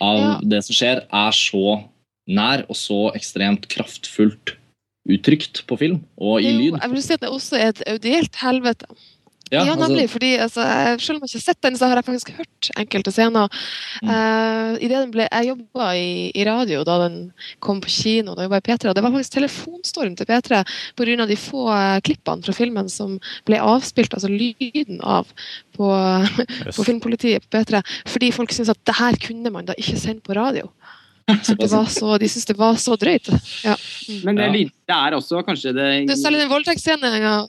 av 0.00 0.18
Ja. 0.18 0.40
det 0.42 0.64
som 0.64 0.74
skjer, 0.74 1.02
er 1.12 1.30
så 1.32 1.84
nær 2.28 2.64
og 2.68 2.76
så 2.76 3.12
ekstremt 3.14 3.68
kraftfullt 3.68 4.54
uttrykt 5.08 5.62
på 5.66 5.78
film 5.78 6.04
og 6.20 6.42
i 6.42 6.50
jo- 6.50 6.58
lyd. 6.58 6.80
Jeg 6.82 6.90
vil 6.90 7.02
si 7.02 7.14
at 7.14 7.20
det 7.20 7.30
også 7.30 7.56
er 7.58 7.68
et 7.68 7.82
audielt 7.88 8.36
helvete. 8.36 8.84
Ja, 9.50 9.64
altså- 9.64 9.88
nemlig. 9.88 10.10
fordi 10.10 10.36
altså, 10.38 10.60
jeg, 10.60 11.00
Selv 11.00 11.16
om 11.16 11.22
jeg 11.22 11.28
ikke 11.28 11.38
har 11.38 11.46
sett 11.46 11.62
den, 11.62 11.76
så 11.76 11.88
har 11.88 11.96
jeg 11.96 12.04
faktisk 12.04 12.30
hørt 12.36 12.70
enkelte 12.76 13.12
scener. 13.12 13.48
Mm. 14.02 14.08
Uh, 14.08 14.74
i 14.78 14.88
det 14.88 14.98
den 14.98 15.10
ble, 15.14 15.28
jeg 15.30 15.48
jobba 15.48 15.92
i, 15.96 16.30
i 16.34 16.44
radio 16.44 16.84
da 16.84 16.98
den 17.08 17.32
kom 17.60 17.80
på 17.80 17.88
kino. 17.88 18.34
da 18.34 18.42
jeg 18.46 18.52
i 18.52 18.66
P3, 18.68 18.88
og 18.88 18.94
Det 18.94 19.04
var 19.04 19.14
faktisk 19.14 19.32
telefonstorm 19.32 20.16
til 20.16 20.26
P3 20.26 20.64
pga. 20.96 21.26
de 21.26 21.36
få 21.36 21.68
eh, 21.72 22.00
klippene 22.00 22.44
fra 22.44 22.52
filmen 22.52 22.88
som 22.88 23.18
ble 23.46 23.60
avspilt, 23.60 24.14
altså 24.14 24.28
lyden 24.28 25.00
av, 25.02 25.26
på, 25.76 25.88
på 26.76 26.84
Filmpolitiet 26.84 27.44
på 27.48 27.58
P3. 27.58 27.82
Fordi 28.06 28.32
folk 28.32 28.52
syntes 28.52 28.74
at 28.74 28.84
det 28.84 28.98
her 28.98 29.16
kunne 29.16 29.50
man 29.50 29.68
da 29.68 29.76
ikke 29.78 29.98
sende 29.98 30.20
på 30.20 30.36
radio. 30.36 30.68
Det 31.28 31.68
var 31.68 31.84
så, 31.92 32.16
de 32.18 32.28
syntes 32.28 32.48
det 32.48 32.56
var 32.56 32.76
så 32.80 32.96
drøyt. 32.96 33.28
Ja. 33.64 33.76
Men 34.24 34.38
det, 34.38 34.48
det 34.88 34.96
er 34.96 35.16
også 35.16 35.42
kanskje 35.44 35.74
det 35.76 35.88
Det 36.08 36.16
Særlig 36.16 36.40
den 36.40 36.52
voldtektsscenen. 36.52 37.48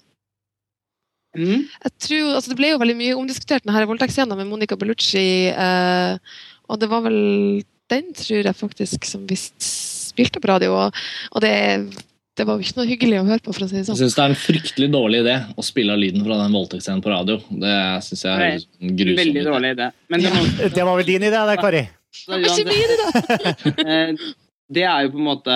Mm. 1.37 1.65
Jeg 1.69 1.91
tror, 2.01 2.29
altså 2.39 2.51
Det 2.51 2.57
ble 2.57 2.71
jo 2.71 2.81
veldig 2.81 2.97
mye 2.97 3.17
omdiskutert, 3.19 3.65
denne 3.65 3.85
voldtektsscenen 3.89 4.39
med 4.39 4.49
Monica 4.49 4.77
Bellucci. 4.79 5.27
Eh, 5.53 6.37
og 6.69 6.81
det 6.81 6.89
var 6.89 7.03
vel 7.05 7.19
den, 7.89 8.11
tror 8.17 8.45
jeg 8.45 8.57
faktisk, 8.57 9.05
som 9.09 9.25
vi 9.29 9.37
spilte 9.37 10.41
på 10.41 10.49
radio. 10.51 10.75
Og, 10.77 11.03
og 11.33 11.43
det, 11.45 11.53
det 12.37 12.47
var 12.47 12.57
jo 12.57 12.65
ikke 12.65 12.81
noe 12.81 12.89
hyggelig 12.89 13.21
å 13.21 13.27
høre 13.29 13.43
på, 13.45 13.53
for 13.55 13.65
å 13.65 13.69
si 13.69 13.77
det 13.77 13.83
Jeg 13.83 13.89
sånn. 13.91 14.01
syns 14.03 14.17
det 14.17 14.25
er 14.25 14.33
en 14.33 14.41
fryktelig 14.41 14.89
dårlig 14.93 15.23
idé 15.25 15.37
å 15.53 15.65
spille 15.65 15.95
av 15.95 16.01
lyden 16.01 16.25
fra 16.25 16.41
den 16.43 16.57
voldtektsscenen 16.57 17.05
på 17.05 17.13
radio. 17.13 17.39
Det 17.49 17.77
syns 18.07 18.25
jeg 18.25 18.43
høres 18.43 18.67
grusomt 18.79 19.23
Veldig 19.23 19.47
dårlig 19.49 19.73
idé. 19.77 19.89
Men 20.13 20.25
det, 20.25 20.35
må, 20.35 20.45
Det 20.77 20.85
var 20.91 21.01
vel 21.01 21.09
din 21.09 21.25
idé, 21.29 21.47
det, 21.51 21.57
Kari? 21.61 21.87
Det 22.19 22.37
var 22.37 22.45
ikke 22.53 22.69
min 22.69 22.93
det 22.93 22.99
da! 23.01 23.09
eh, 23.93 24.29
det 24.69 24.83
er 24.85 25.05
jo 25.05 25.13
på 25.15 25.17
en 25.17 25.25
måte 25.25 25.55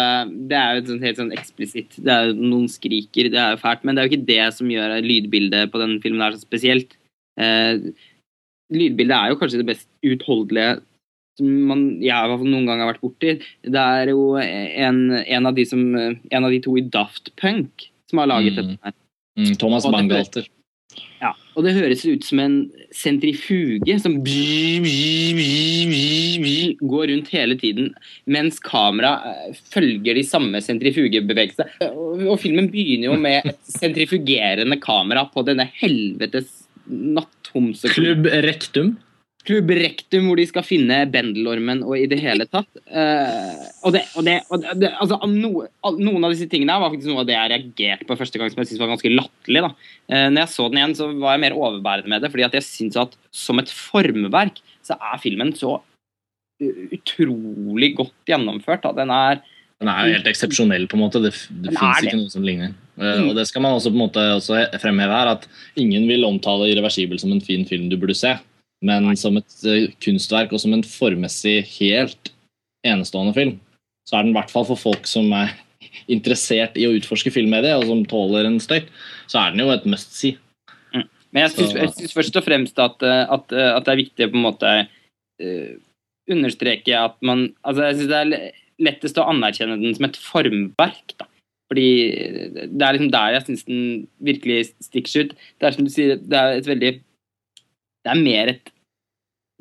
Det 0.49 0.57
er 0.57 0.79
jo 0.79 0.95
helt 1.03 1.19
sånn 1.19 1.33
eksplisitt. 1.35 1.99
Det 2.01 2.09
er 2.13 2.31
jo 2.31 2.37
Noen 2.39 2.65
skriker, 2.71 3.29
det 3.29 3.37
er 3.39 3.53
jo 3.53 3.61
fælt. 3.61 3.83
Men 3.85 3.95
det 3.95 4.01
er 4.01 4.07
jo 4.07 4.13
ikke 4.13 4.29
det 4.31 4.47
som 4.57 4.71
gjør 4.73 4.95
lydbildet 5.05 5.69
på 5.73 5.81
denne 5.81 6.01
filmen 6.01 6.25
er 6.25 6.33
så 6.33 6.41
spesielt. 6.41 6.95
Eh, 7.37 7.91
lydbildet 8.73 9.15
er 9.17 9.29
jo 9.33 9.37
kanskje 9.37 9.61
det 9.61 9.69
best 9.69 9.87
utholdelige 10.05 10.81
som 11.37 11.49
man, 11.69 11.79
jeg 12.03 12.13
har 12.13 12.29
fall 12.29 12.45
noen 12.45 12.67
gang 12.69 12.81
har 12.83 12.91
vært 12.91 13.01
borti. 13.01 13.31
Det 13.65 13.83
er 13.83 14.11
jo 14.11 14.35
en, 14.37 14.99
en, 15.17 15.47
av 15.49 15.55
de 15.57 15.65
som, 15.65 15.81
en 15.97 16.45
av 16.45 16.53
de 16.53 16.59
to 16.61 16.75
i 16.77 16.83
Daft 16.93 17.31
Punk 17.41 17.87
som 18.09 18.21
har 18.21 18.29
laget 18.29 18.53
Mm. 18.53 18.59
dette. 18.59 18.77
her. 18.83 18.93
Mm, 19.39 19.55
Thomas 19.57 19.87
Bangalter. 19.89 20.45
Ja, 21.23 21.31
og 21.55 21.65
det 21.65 21.75
høres 21.77 22.03
ut 22.05 22.25
som 22.27 22.41
en 22.43 22.55
sentrifuge 22.93 23.95
som 24.01 24.17
går 26.83 27.05
rundt 27.09 27.31
hele 27.33 27.55
tiden, 27.59 27.93
mens 28.29 28.59
kamera 28.63 29.13
eh, 29.29 29.61
følger 29.73 30.19
de 30.19 30.25
samme 30.27 30.61
sentrifugebevegelsene. 30.63 31.89
Og 32.27 32.35
filmen 32.43 32.67
begynner 32.73 33.11
jo 33.11 33.17
med 33.23 33.47
et 33.53 33.61
sentrifugerende 33.79 34.77
kamera 34.83 35.25
på 35.31 35.45
denne 35.47 35.69
helvetes 35.79 36.51
natthomseklubb. 36.85 37.95
Klubb 37.95 38.29
Rektum. 38.45 38.95
Klubb 39.43 39.71
Rektum, 39.75 40.29
hvor 40.29 40.39
de 40.39 40.45
skal 40.47 40.63
finne 40.63 41.01
bendelormen 41.11 41.81
og 41.83 41.97
i 41.99 42.05
det 42.07 42.19
hele 42.23 42.45
tatt. 42.47 42.69
Uh, 42.87 43.65
og 43.83 43.95
det, 43.95 44.03
og 44.15 44.23
det, 44.27 44.37
og 44.47 44.63
det 44.79 44.91
altså, 44.93 45.17
noe, 45.27 45.67
Noen 45.99 46.23
av 46.23 46.31
disse 46.31 46.47
tingene 46.51 46.77
var 46.79 46.93
faktisk 46.93 47.11
noe 47.11 47.25
av 47.25 47.27
det 47.27 47.35
jeg 47.35 47.51
reagerte 47.51 48.07
på 48.07 48.17
første 48.19 48.39
gang 48.39 48.53
som 48.53 48.61
jeg 48.61 48.71
syntes 48.71 48.83
var 48.85 48.93
ganske 48.93 49.11
latterlig. 49.11 49.65
da. 49.65 49.71
Eh, 50.07 50.27
når 50.31 50.45
jeg 50.45 50.53
så 50.53 50.67
den 50.69 50.79
igjen, 50.79 50.95
så 50.95 51.09
var 51.11 51.35
jeg 51.35 51.43
mer 51.43 51.57
overbærende 51.59 52.13
med 52.13 52.23
det, 52.23 52.31
fordi 52.31 52.47
at 52.47 52.55
jeg 52.55 52.67
syns 52.67 52.99
at 53.03 53.17
som 53.35 53.59
et 53.59 53.73
formverk 53.73 54.63
så 54.83 54.95
er 54.95 55.19
filmen 55.23 55.51
så 55.59 55.75
utrolig 56.93 57.93
godt 57.97 58.31
gjennomført. 58.31 58.85
Da. 58.85 58.93
Den 58.95 59.11
er 59.11 59.41
Den 59.83 59.89
er 59.91 60.13
helt 60.13 60.27
eksepsjonell, 60.29 60.87
på 60.87 60.95
en 60.95 61.03
måte. 61.03 61.19
Det, 61.19 61.33
det 61.65 61.75
fins 61.75 62.05
ikke 62.05 62.21
noe 62.21 62.31
som 62.31 62.47
ligner. 62.47 62.71
Eh, 62.71 63.19
Mm. 63.19 63.29
Og 63.29 63.35
det 63.35 63.47
skal 63.49 63.63
man 63.65 63.73
også 63.73 63.89
på 63.89 63.97
en 63.97 64.05
måte 64.05 64.23
også 64.35 64.59
fremheve 64.79 65.11
her, 65.17 65.31
at 65.33 65.47
ingen 65.75 66.07
vil 66.07 66.25
omtale 66.27 66.69
Irreversibel 66.69 67.19
som 67.19 67.31
en 67.33 67.41
fin 67.41 67.65
film 67.65 67.89
du 67.89 67.97
burde 67.97 68.15
se, 68.15 68.35
men 68.83 69.09
som 69.19 69.37
et 69.39 69.67
eh, 69.67 69.89
kunstverk 70.03 70.53
og 70.53 70.61
som 70.61 70.75
en 70.75 70.85
formmessig 70.85 71.61
helt 71.77 72.33
enestående 72.85 73.35
film, 73.35 73.57
så 74.07 74.17
er 74.17 74.25
den 74.25 74.33
i 74.33 74.37
hvert 74.37 74.51
fall 74.51 74.67
for 74.67 74.79
folk 74.79 75.07
som 75.09 75.31
er 75.37 75.53
interessert 76.13 76.77
i 76.79 76.87
å 76.87 76.95
utforske 76.97 77.31
filmmediet, 77.33 77.77
og 77.79 77.87
som 77.89 78.03
tåler 78.09 78.49
en 78.49 78.59
støyt, 78.63 78.91
så 79.31 79.45
er 79.45 79.53
den 79.53 79.63
jo 79.63 79.71
et 79.73 79.87
must 79.89 80.15
see. 80.17 80.37
Men 81.33 81.47
jeg 81.47 81.55
syns, 81.55 81.71
Så- 81.71 81.77
jeg 81.79 81.93
syns 81.97 82.13
først 82.13 82.35
og 82.37 82.45
fremst 82.45 82.79
at, 82.79 83.01
eh, 83.01 83.25
at, 83.25 83.51
eh, 83.51 83.75
at 83.75 83.85
det 83.85 83.91
er 83.93 84.03
viktig 84.03 84.27
å 84.27 84.31
på 84.31 84.37
en 84.37 84.47
måte 84.51 84.73
uh, 85.41 85.71
understreke 86.29 86.93
at 86.93 87.15
man 87.25 87.55
Altså, 87.65 87.89
jeg 87.89 87.95
syns 87.97 88.11
det 88.11 88.19
er 88.21 88.51
lettest 88.79 89.17
å 89.17 89.27
anerkjenne 89.27 89.81
den 89.81 89.95
som 89.95 90.05
et 90.05 90.19
formverk, 90.19 91.15
da. 91.17 91.25
Fordi 91.71 91.87
det 92.69 92.85
er 92.85 92.93
liksom 92.93 93.11
der 93.11 93.33
jeg 93.33 93.45
syns 93.47 93.65
den 93.65 94.07
virkelig 94.21 94.59
stikker 94.83 95.09
seg 95.09 95.25
ut. 95.25 95.35
Det 95.57 95.67
er 95.67 95.75
som 95.75 95.87
du 95.87 95.89
sier, 95.89 96.19
det 96.21 96.37
er 96.37 96.59
et 96.59 96.69
veldig 96.69 96.93
Det 98.03 98.11
er 98.11 98.19
mer 98.19 98.51
et 98.51 98.72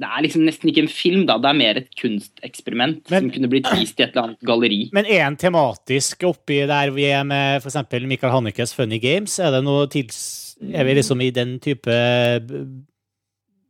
Det 0.03 0.09
er 0.11 0.25
liksom 0.25 0.43
nesten 0.49 0.71
ikke 0.73 0.83
en 0.83 0.91
film, 0.91 1.21
da. 1.29 1.37
Det 1.39 1.51
er 1.53 1.59
mer 1.61 1.79
et 1.79 1.91
kunsteksperiment 2.01 3.11
Men- 3.11 3.29
som 3.29 3.31
kunne 3.37 3.51
blitt 3.53 3.69
vist 3.71 4.01
i 4.01 4.03
et 4.03 4.11
eller 4.17 4.33
annet 4.33 4.49
galleri. 4.49 4.81
Men 4.93 5.07
er 5.07 5.27
en 5.29 5.37
tematisk 5.39 6.25
oppi 6.27 6.59
der 6.67 6.91
vi 6.91 7.07
er 7.07 7.23
med 7.23 7.63
f.eks. 7.63 7.79
Michael 8.03 8.35
Hannikes 8.35 8.75
Funny 8.75 8.99
Games? 8.99 9.39
Er 9.39 9.53
det 9.55 9.63
noe 9.65 9.87
tils... 9.93 10.19
Er 10.63 10.85
vi 10.87 10.95
liksom 10.95 11.23
i 11.23 11.31
den 11.35 11.57
type 11.63 11.95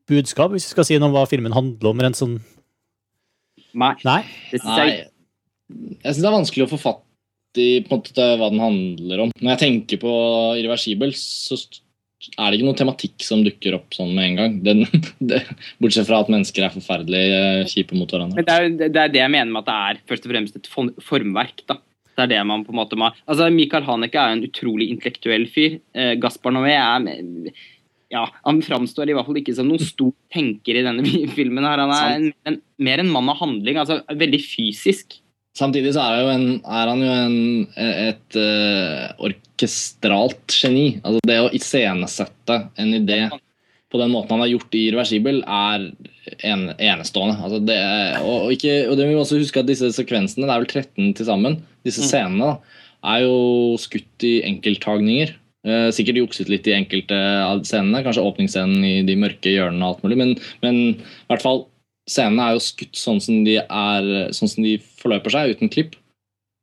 budskap, 0.09 0.51
hvis 0.53 0.67
vi 0.67 0.75
skal 0.75 0.85
si 0.89 0.99
noe 0.99 1.09
om 1.09 1.15
hva 1.17 1.29
filmen 1.29 1.55
handler 1.57 1.93
om? 1.93 2.03
En 2.05 2.17
sånn 2.17 2.41
Nei. 3.73 3.95
Nei? 4.05 4.21
Jeg 4.53 4.61
syns 4.61 6.21
det 6.21 6.29
er 6.29 6.35
vanskelig 6.35 6.67
å 6.67 6.73
få 6.75 6.81
fatt 6.81 7.61
i 7.61 7.81
på 7.85 7.93
en 7.95 8.01
måte, 8.03 8.27
hva 8.41 8.49
den 8.53 8.61
handler 8.61 9.23
om. 9.27 9.33
Når 9.41 9.55
jeg 9.55 9.61
tenker 9.63 10.01
på 10.03 10.13
Irreversibel, 10.61 11.13
så 11.17 11.57
er 12.31 12.51
det 12.51 12.59
ikke 12.59 12.67
noen 12.69 12.79
tematikk 12.79 13.25
som 13.27 13.43
dukker 13.45 13.77
opp 13.79 13.95
sånn 13.97 14.13
med 14.15 14.31
en 14.31 14.37
gang. 14.39 14.59
Den, 14.67 14.83
det, 15.31 15.43
bortsett 15.83 16.09
fra 16.09 16.23
at 16.23 16.31
mennesker 16.33 16.67
er 16.67 16.75
forferdelig 16.75 17.23
eh, 17.39 17.63
kjipe 17.71 17.99
mot 17.99 18.11
hverandre. 18.11 18.39
Men 18.39 18.49
det 18.49 18.59
er, 18.59 18.91
det 18.95 19.03
er 19.05 19.15
det 19.15 19.23
jeg 19.25 19.35
mener 19.35 19.53
med 19.55 19.65
at 19.65 19.71
det 19.71 19.79
er 19.79 20.03
først 20.13 20.29
og 20.29 20.35
fremst 20.35 20.59
et 20.61 20.71
formverk. 21.03 21.65
da. 21.71 21.79
Det 22.13 22.27
er 22.27 22.33
det 22.35 22.41
man 22.45 22.65
på 22.67 22.75
en 22.75 22.81
måte 22.83 22.99
må 23.01 23.09
Altså, 23.25 23.47
Michael 23.53 23.87
Haneke 23.87 24.21
er 24.21 24.35
en 24.35 24.45
utrolig 24.45 24.91
intellektuell 24.93 25.47
fyr. 25.51 25.79
Eh, 25.97 26.15
Gaspar 26.21 26.55
Noé 26.55 26.75
er 26.77 27.09
ja, 28.13 28.27
Han 28.45 28.61
framstår 28.65 29.09
i 29.09 29.17
hvert 29.17 29.29
fall 29.29 29.41
ikke 29.41 29.55
som 29.57 29.71
noen 29.71 29.81
stor 29.83 30.13
tenker 30.33 30.79
i 30.79 30.85
denne 30.85 31.07
filmen. 31.39 31.65
her. 31.65 31.83
Han 31.83 31.95
er 31.97 32.17
en, 32.19 32.31
en, 32.49 32.61
mer 32.83 33.03
en 33.03 33.13
mann 33.13 33.31
av 33.33 33.41
handling. 33.41 33.81
altså 33.81 34.03
Veldig 34.09 34.43
fysisk. 34.45 35.19
Samtidig 35.59 35.93
så 35.93 36.05
er, 36.09 36.31
en, 36.33 36.47
er 36.65 36.89
han 36.89 37.03
jo 37.05 37.13
en, 37.13 37.39
et 37.77 38.39
uh, 38.41 39.27
orkestralt 39.29 40.55
geni. 40.57 40.87
Altså 41.05 41.21
det 41.29 41.41
å 41.43 41.51
iscenesette 41.53 42.57
en 42.81 42.95
idé 42.97 43.27
på 43.93 44.01
den 44.01 44.13
måten 44.15 44.33
han 44.33 44.47
har 44.47 44.55
gjort 44.55 44.77
i 44.79 44.87
Irreversibel, 44.89 45.43
er 45.45 45.91
en, 46.49 46.63
enestående. 46.79 47.37
Altså 47.37 47.61
det, 47.61 47.77
og, 48.23 48.47
og, 48.47 48.55
ikke, 48.55 48.79
og 48.89 48.97
det 48.97 49.05
må 49.05 49.13
vi 49.13 49.21
også 49.21 49.41
huske 49.43 49.61
at 49.61 49.69
disse 49.69 49.91
sekvensene, 49.93 50.49
det 50.49 50.55
er 50.55 50.63
vel 50.65 50.71
13 50.71 51.13
til 51.19 51.29
sammen, 51.29 51.59
disse 51.85 52.01
Mm. 52.01 52.09
scenene, 52.09 52.49
da, 52.49 52.79
er 53.13 53.27
jo 53.27 53.37
skutt 53.83 54.25
i 54.25 54.39
enkelttagninger. 54.49 55.35
Eh, 55.63 55.91
sikkert 55.95 56.23
jukset 56.23 56.49
litt 56.51 56.67
i 56.67 56.75
enkelte 56.75 57.19
av 57.45 57.61
scenene, 57.69 58.01
kanskje 58.03 58.25
åpningsscenen 58.25 58.87
i 58.87 58.95
de 59.07 59.19
mørke 59.21 59.53
hjørnene 59.53 59.85
og 59.85 59.93
alt 59.93 60.07
mulig, 60.07 60.19
men, 60.19 60.33
men 60.65 60.81
i 60.97 61.29
hvert 61.29 61.45
fall 61.45 61.67
scenene 62.11 62.47
er 62.47 62.57
jo 62.57 62.63
skutt 62.65 62.99
sånn 62.99 63.21
som 63.23 63.43
de, 63.47 63.59
er, 63.63 64.09
sånn 64.35 64.51
som 64.51 64.65
de 64.65 64.77
forløper 65.01 65.35
seg, 65.35 65.57
uten 65.57 65.73
klipp. 65.73 65.99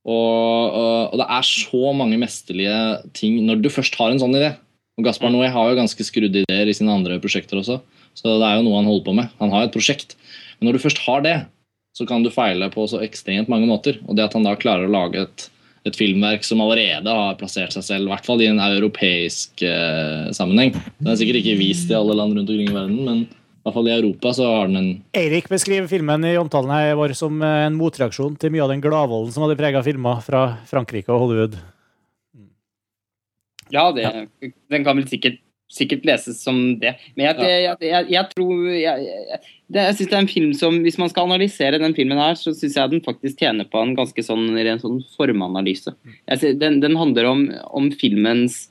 Og, 0.08 0.16
og, 0.16 1.14
og 1.14 1.20
det 1.22 1.28
er 1.36 1.46
så 1.46 1.94
mange 1.96 2.18
mesterlige 2.22 2.80
ting 3.18 3.42
når 3.46 3.62
du 3.64 3.70
først 3.74 3.98
har 4.00 4.14
en 4.14 4.22
sånn 4.22 4.36
idé. 4.38 4.54
Og 5.00 5.06
Gaspar 5.08 5.32
Noé 5.32 5.48
har 5.52 5.70
jo 5.70 5.78
ganske 5.80 6.04
skrudde 6.04 6.44
ideer 6.44 6.68
i 6.68 6.76
sine 6.76 6.92
andre 6.92 7.20
prosjekter 7.24 7.60
også, 7.62 7.80
så 8.18 8.40
det 8.42 8.48
er 8.48 8.58
jo 8.58 8.66
noe 8.66 8.82
han 8.82 8.90
holder 8.90 9.06
på 9.06 9.16
med. 9.16 9.30
Han 9.40 9.54
har 9.54 9.68
et 9.68 9.76
prosjekt. 9.76 10.18
Men 10.60 10.70
når 10.70 10.76
du 10.76 10.84
først 10.84 11.00
har 11.06 11.24
det, 11.24 11.38
så 11.96 12.08
kan 12.10 12.24
du 12.24 12.34
feile 12.34 12.68
på 12.74 12.84
så 12.90 13.00
ekstremt 13.06 13.52
mange 13.52 13.70
måter. 13.70 14.02
Og 14.08 14.18
det 14.18 14.28
at 14.28 14.36
han 14.36 14.46
da 14.48 14.58
klarer 14.60 14.90
å 14.90 14.92
lage 14.92 15.24
et, 15.24 15.46
et 15.88 15.96
filmverk 15.96 16.44
som 16.48 16.60
allerede 16.64 17.16
har 17.16 17.40
plassert 17.40 17.76
seg 17.76 17.86
selv, 17.86 18.10
i 18.10 18.14
hvert 18.14 18.28
fall 18.28 18.44
i 18.44 18.50
en 18.52 18.60
europeisk 18.60 19.64
eh, 19.64 20.30
sammenheng 20.36 20.76
Det 20.76 21.14
er 21.14 21.20
sikkert 21.22 21.42
ikke 21.42 21.60
vist 21.62 21.92
i 21.92 21.98
alle 21.98 22.18
land 22.20 22.36
rundt 22.36 22.52
omkring 22.52 22.72
i 22.72 22.76
verden, 22.76 23.00
men 23.08 23.24
hvert 23.64 23.76
fall 23.76 23.90
i 23.90 23.96
Europa 23.96 24.32
så 24.36 24.48
har 24.48 24.70
den 24.70 24.80
en 24.80 24.92
Eirik 25.18 25.50
beskriver 25.52 25.90
filmen 25.92 26.24
i 26.28 26.38
omtalen 26.40 26.72
her 26.74 26.96
vår 27.00 27.16
som 27.18 27.42
eh, 27.44 27.66
en 27.68 27.78
motreaksjon 27.80 28.38
til 28.40 28.54
mye 28.54 28.64
av 28.66 28.74
den 28.74 28.84
gladvolden 28.84 29.34
som 29.36 29.46
hadde 29.46 29.60
prega 29.60 29.84
filmer 29.86 30.24
fra 30.26 30.46
Frankrike 30.70 31.12
og 31.14 31.26
Hollywood. 31.26 31.60
Ja, 33.70 33.90
det, 33.94 34.08
den 34.72 34.86
kan 34.86 34.98
vel 34.98 35.06
sikkert, 35.10 35.38
sikkert 35.70 36.08
leses 36.08 36.40
som 36.42 36.58
det. 36.82 36.96
Men 37.14 37.28
jeg, 37.28 37.38
jeg, 37.44 37.76
jeg, 37.86 38.08
jeg 38.16 38.30
tror 38.32 38.54
Jeg, 38.74 39.04
jeg, 39.06 39.42
det, 39.70 39.84
jeg 39.84 39.98
synes 39.98 40.10
det 40.10 40.18
er 40.18 40.24
en 40.24 40.32
film 40.32 40.54
som 40.58 40.80
Hvis 40.82 40.98
man 40.98 41.12
skal 41.12 41.30
analysere 41.30 41.82
den 41.82 41.94
filmen 41.98 42.18
her, 42.18 42.34
så 42.40 42.56
syns 42.58 42.80
jeg 42.80 42.94
den 42.96 43.06
faktisk 43.06 43.44
tjener 43.44 43.70
på 43.70 43.84
en 43.84 43.94
ganske 44.00 44.26
sånn, 44.26 44.50
ren 44.58 44.82
sånn 44.82 45.04
formanalyse. 45.18 45.94
Jeg, 46.26 46.58
den, 46.62 46.80
den 46.82 46.98
handler 46.98 47.30
om, 47.30 47.46
om 47.70 47.92
filmens 47.94 48.64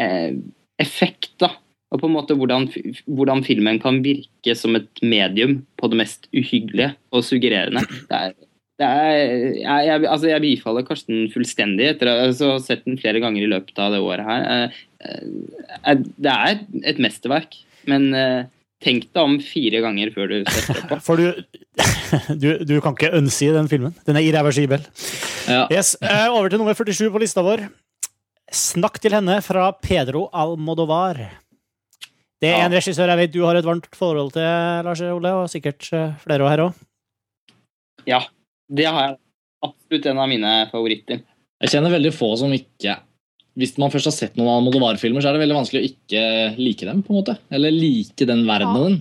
eh, 0.00 0.34
effekt, 0.82 1.36
da. 1.42 1.54
Og 1.92 2.00
på 2.00 2.08
en 2.08 2.14
måte 2.16 2.34
hvordan, 2.38 2.66
hvordan 3.06 3.44
filmen 3.46 3.78
kan 3.82 4.00
virke 4.04 4.56
som 4.58 4.74
et 4.78 5.02
medium 5.04 5.60
på 5.78 5.90
det 5.92 6.00
mest 6.00 6.26
uhyggelige 6.34 6.94
og 7.14 7.22
suggererende. 7.26 7.84
Det 8.08 8.18
er, 8.18 8.32
det 8.80 8.88
er, 8.88 9.12
jeg, 9.60 9.84
jeg, 9.86 10.06
altså 10.10 10.30
jeg 10.32 10.42
bifaller 10.42 10.86
Karsten 10.88 11.28
fullstendig 11.30 11.92
etter 11.92 12.10
å 12.10 12.16
altså, 12.24 12.48
ha 12.56 12.62
sett 12.62 12.82
den 12.88 12.98
flere 12.98 13.22
ganger 13.22 13.44
i 13.44 13.50
løpet 13.52 13.78
av 13.78 13.94
det 13.94 14.00
året 14.02 14.26
her. 14.26 14.48
Eh, 14.50 15.20
eh, 15.84 16.02
Det 16.16 16.32
er 16.32 16.64
et 16.90 16.98
mesterverk, 17.02 17.54
men 17.90 18.08
eh, 18.18 18.50
tenk 18.82 19.06
deg 19.14 19.22
om 19.22 19.38
fire 19.44 19.84
ganger 19.84 20.10
før 20.16 20.32
du 20.32 20.36
setter 20.50 20.82
på. 20.90 20.98
For 21.06 21.22
du, 21.22 21.30
du, 22.42 22.50
du 22.66 22.74
kan 22.82 22.98
ikke 22.98 23.14
ønsi 23.20 23.52
den 23.54 23.70
filmen. 23.70 23.94
Den 24.08 24.18
er 24.18 24.26
irreversibel. 24.26 24.82
ja. 25.46 25.68
Yes, 25.70 25.94
Over 26.02 26.50
til 26.50 26.64
nummer 26.64 26.74
47 26.74 27.06
på 27.14 27.22
lista 27.22 27.46
vår. 27.46 27.68
Snakk 28.54 28.98
til 29.02 29.14
henne 29.14 29.38
fra 29.42 29.70
Pedro 29.78 30.26
Almodovar. 30.34 31.22
Det 32.42 32.50
er 32.50 32.58
Ja. 32.58 32.64
en 32.66 32.72
regissør 32.72 33.08
jeg 33.08 33.16
vet 33.18 33.32
du 33.32 33.42
har 33.46 33.56
et 33.56 33.64
varmt 33.64 33.86
forhold 33.96 34.32
til, 34.34 34.42
Lars 34.84 35.00
Ole, 35.00 35.30
og 35.32 35.48
sikkert 35.48 35.86
eh, 35.92 36.12
flere 36.24 36.48
her 36.50 36.58
òg. 36.66 36.74
Ja, 38.06 38.20
det 38.68 38.86
har 38.86 39.08
jeg. 39.08 39.16
Absolutt 39.64 40.06
en 40.10 40.18
av 40.20 40.28
mine 40.28 40.50
favoritter. 40.70 41.22
Jeg 41.62 41.70
kjenner 41.72 41.94
veldig 41.94 42.12
få 42.12 42.34
som 42.36 42.52
ikke 42.52 42.98
Hvis 43.56 43.76
man 43.78 43.88
først 43.88 44.08
har 44.10 44.12
sett 44.12 44.34
noen 44.36 44.50
Almodovar-filmer, 44.50 45.22
så 45.22 45.28
er 45.30 45.36
det 45.38 45.44
veldig 45.44 45.54
vanskelig 45.56 45.80
å 45.80 45.86
ikke 45.86 46.22
like 46.58 46.84
dem. 46.88 47.02
på 47.06 47.12
en 47.14 47.20
måte 47.22 47.36
Eller 47.54 47.70
like 47.70 48.26
den 48.26 48.42
verdenen. 48.48 48.96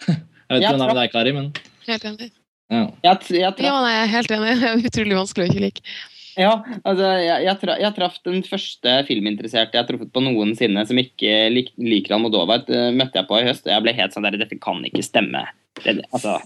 Jeg 0.06 0.16
vet 0.48 0.62
ikke 0.62 0.70
hvordan 0.70 0.78
det 0.78 0.86
er 0.86 0.94
med 0.94 1.00
deg, 1.02 1.10
Kari, 1.12 1.32
men 1.34 1.52
Helt 1.88 2.04
enig. 2.06 2.30
ja. 2.70 2.84
Jeg, 3.02 3.18
jeg, 3.28 3.40
jeg, 3.40 3.64
Ja, 3.66 3.74
nei, 3.82 3.90
jeg 3.96 4.04
er 4.06 4.12
helt 4.14 4.30
enig. 4.30 4.54
Det 4.60 4.68
er 4.70 4.88
utrolig 4.92 5.18
vanskelig 5.18 5.44
å 5.44 5.50
ikke 5.50 5.64
like. 5.66 5.82
Ja, 6.40 6.52
altså, 6.88 7.08
jeg, 7.20 7.56
tra, 7.60 7.76
jeg 7.82 7.96
traff 7.96 8.20
den 8.26 8.44
første 8.46 8.94
filminteresserte 9.08 9.76
jeg 9.76 9.82
har 9.82 9.88
truffet 9.88 10.12
på 10.14 10.22
noensinne 10.24 10.84
som 10.88 11.00
ikke 11.00 11.34
lik, 11.52 11.74
liker 11.80 12.16
Almodovar. 12.16 12.64
Det 12.68 12.88
møtte 12.96 13.20
jeg 13.20 13.28
på 13.28 13.40
i 13.40 13.48
høst, 13.48 13.66
og 13.66 13.74
jeg 13.74 13.84
ble 13.84 13.96
helt 13.98 14.16
sånn 14.16 14.26
der 14.28 14.38
Dette 14.40 14.58
kan 14.62 14.80
ikke 14.86 15.04
stemme. 15.04 15.44
Det, 15.82 15.98
altså, 16.10 16.38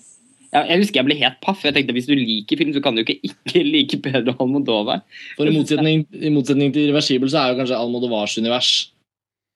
jeg, 0.51 0.67
jeg 0.71 0.81
husker 0.83 1.01
jeg 1.01 1.09
ble 1.11 1.19
helt 1.21 1.39
paff. 1.45 1.63
Jeg 1.67 1.77
tenkte 1.77 1.95
Hvis 1.97 2.11
du 2.11 2.17
liker 2.19 2.61
film, 2.61 2.75
så 2.75 2.83
kan 2.85 2.99
du 2.99 3.05
ikke 3.05 3.21
ikke 3.31 3.63
like 3.75 4.01
Pedro 4.05 4.35
Almodovar. 4.43 5.05
For 5.39 5.51
i 5.51 5.55
motsetning, 5.55 6.09
i 6.19 6.35
motsetning 6.35 6.75
til 6.75 6.89
Irreversibel 6.89 7.31
så 7.31 7.45
er 7.45 7.55
jo 7.55 7.63
kanskje 7.63 7.79
Almodovars 7.79 8.37
univers 8.43 8.75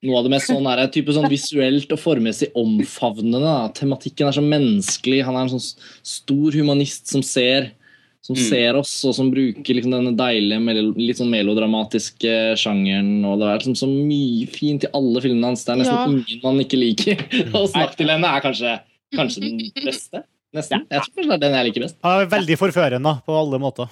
noe 0.06 0.20
av 0.20 0.28
det 0.28 0.30
mest 0.30 0.46
sånn 0.46 0.66
er 0.70 0.84
type 0.94 1.10
sånn 1.10 1.26
visuelt 1.30 1.90
og 1.90 1.98
formmessig 1.98 2.52
omfavnende. 2.58 3.40
Da. 3.42 3.54
Tematikken 3.74 4.28
er 4.28 4.36
så 4.36 4.44
menneskelig. 4.44 5.24
Han 5.26 5.34
er 5.34 5.48
en 5.48 5.56
sånn 5.56 5.64
stor 6.06 6.54
humanist 6.54 7.10
som 7.10 7.24
ser 7.26 7.72
som 8.20 8.34
Mm. 8.36 8.42
ser 8.48 8.76
oss, 8.76 9.04
og 9.04 9.14
som 9.14 9.30
bruker 9.30 9.74
liksom 9.74 9.90
denne 9.94 10.14
deilige, 10.16 10.60
mel- 10.60 10.92
litt 10.96 11.16
sånn 11.16 11.30
melodramatiske 11.30 12.56
sjangeren. 12.58 13.24
og 13.24 13.38
Det 13.38 13.46
er 13.48 13.58
liksom 13.58 13.76
så 13.78 13.88
mye 13.88 14.48
fint 14.48 14.84
i 14.84 14.90
alle 14.92 15.20
filmene 15.20 15.44
hans. 15.44 15.64
Det 15.64 15.72
er 15.72 15.78
nesten 15.82 15.96
Ja. 15.96 16.06
ingen 16.06 16.40
man 16.42 16.58
ikke 16.64 16.78
liker. 16.78 17.16
Og 17.54 17.68
'Snakk 17.70 17.96
til 17.96 18.06
henne' 18.08 18.24
er 18.36 18.40
kanskje, 18.40 18.80
kanskje 19.14 19.40
den 19.40 19.58
beste. 19.86 20.22
Nesten. 20.54 20.86
Jeg 20.90 21.00
tror 21.02 21.14
kanskje 21.14 21.28
det 21.28 21.32
er 21.34 21.48
den 21.48 21.54
jeg 21.54 21.66
liker 21.72 21.80
best. 21.86 21.96
Er 22.04 22.26
veldig 22.26 22.56
forførende 22.58 23.22
på 23.24 23.32
alle 23.38 23.58
måter. 23.60 23.88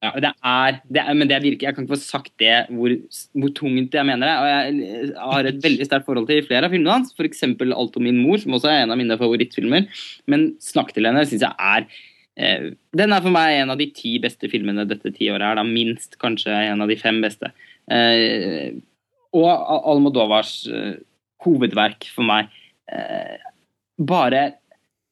Ja. 0.00 0.12
Det 0.14 0.30
er, 0.44 0.80
det 0.88 1.02
er, 1.08 1.14
men 1.14 1.26
det 1.26 1.42
virker, 1.42 1.66
jeg 1.66 1.74
kan 1.74 1.84
ikke 1.84 1.96
få 1.96 1.98
sagt 1.98 2.30
det 2.38 2.68
hvor, 2.70 2.88
hvor 3.34 3.50
tungt 3.52 3.90
jeg 3.90 4.06
mener 4.06 4.26
det. 4.30 4.36
Og 4.38 4.46
jeg 4.46 5.12
har 5.18 5.40
et 5.46 5.60
veldig 5.60 5.86
sterkt 5.88 6.06
forhold 6.06 6.28
til 6.28 6.40
flere 6.46 6.64
av 6.66 6.70
filmene 6.70 6.92
hans, 6.92 7.12
f.eks. 7.18 7.42
'Alt 7.42 7.96
om 7.96 8.02
min 8.04 8.22
mor', 8.22 8.38
som 8.38 8.52
også 8.52 8.70
er 8.70 8.82
en 8.84 8.92
av 8.92 8.96
mine 8.96 9.18
favorittfilmer. 9.18 9.88
Men 10.28 10.54
'Snakk 10.62 10.92
til 10.94 11.02
henne' 11.02 11.26
syns 11.26 11.40
jeg 11.42 11.50
er 11.58 11.86
Den 12.38 13.12
er 13.14 13.24
for 13.24 13.34
meg 13.34 13.56
en 13.58 13.72
av 13.74 13.80
de 13.80 13.88
ti 13.90 14.14
beste 14.22 14.46
filmene 14.50 14.86
dette 14.86 15.10
tiåret 15.16 15.42
er. 15.42 15.58
Da. 15.58 15.64
Minst 15.66 16.14
kanskje 16.22 16.54
en 16.54 16.84
av 16.84 16.90
de 16.90 16.96
fem 17.00 17.18
beste. 17.24 17.50
Eh, 17.90 18.78
og 19.34 19.48
Al- 19.50 19.82
Almodovars 19.94 20.52
eh, 20.70 20.94
hovedverk 21.44 22.06
for 22.14 22.28
meg. 22.28 22.48
Eh, 22.92 23.36
bare 23.98 24.46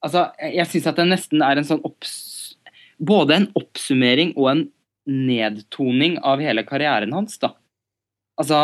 Altså, 0.04 0.28
jeg 0.38 0.68
syns 0.70 0.84
at 0.86 0.98
det 1.00 1.06
nesten 1.08 1.40
er 1.42 1.58
en 1.58 1.66
sånn 1.66 1.80
opps... 1.82 2.12
Både 3.02 3.34
en 3.34 3.46
oppsummering 3.58 4.34
og 4.36 4.46
en 4.52 4.60
nedtoning 5.08 6.18
av 6.22 6.38
hele 6.44 6.62
karrieren 6.68 7.10
hans, 7.16 7.34
da. 7.42 7.50
Altså, 8.38 8.60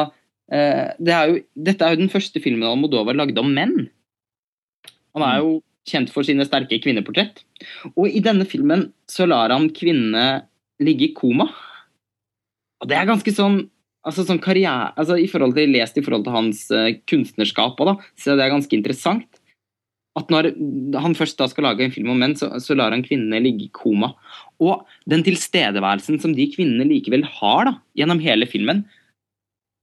eh, 0.53 0.92
det 1.03 1.14
er 1.16 1.33
jo, 1.33 1.40
dette 1.68 1.83
er 1.88 1.96
jo 1.96 2.03
den 2.05 2.12
første 2.12 2.38
filmen 2.44 2.68
Almodovar 2.68 3.18
lagde 3.18 3.42
om 3.42 3.51
menn. 3.57 3.88
Han 5.16 5.25
er 5.27 5.40
jo 5.42 5.51
kjent 5.88 6.12
for 6.14 6.27
sine 6.27 6.47
sterke 6.47 6.79
kvinneportrett. 6.83 7.42
Og 7.97 8.07
i 8.09 8.23
denne 8.25 8.47
filmen 8.49 8.88
så 9.11 9.27
lar 9.29 9.55
han 9.55 9.71
kvinnene 9.75 10.45
ligge 10.83 11.11
i 11.11 11.14
koma. 11.16 11.49
Og 12.83 12.90
det 12.90 12.99
er 12.99 13.09
ganske 13.11 13.35
sånn 13.35 13.62
altså 14.07 14.25
sånn 14.27 14.40
karriere, 14.42 14.90
altså 14.99 15.16
i 15.21 15.29
forhold 15.31 15.55
til, 15.55 15.71
Lest 15.71 15.99
i 15.99 16.03
forhold 16.05 16.27
til 16.27 16.35
hans 16.35 16.64
uh, 16.75 16.90
kunstnerskap 17.07 17.79
òg, 17.79 17.92
da, 17.92 18.11
så 18.18 18.35
det 18.35 18.47
er 18.47 18.55
ganske 18.55 18.75
interessant. 18.75 19.29
At 20.18 20.29
når 20.33 20.51
han 21.01 21.14
først 21.16 21.38
da 21.40 21.47
skal 21.49 21.71
lage 21.71 21.87
en 21.87 21.95
film 21.95 22.11
om 22.12 22.18
menn, 22.21 22.35
så, 22.37 22.51
så 22.61 22.77
lar 22.77 22.92
han 22.92 23.05
kvinnene 23.05 23.40
ligge 23.40 23.68
i 23.68 23.73
koma. 23.73 24.11
Og 24.61 24.83
den 25.09 25.23
tilstedeværelsen 25.25 26.18
som 26.21 26.35
de 26.37 26.51
kvinnene 26.53 26.85
likevel 26.90 27.25
har 27.38 27.71
da, 27.71 27.77
gjennom 27.97 28.21
hele 28.21 28.49
filmen, 28.51 28.83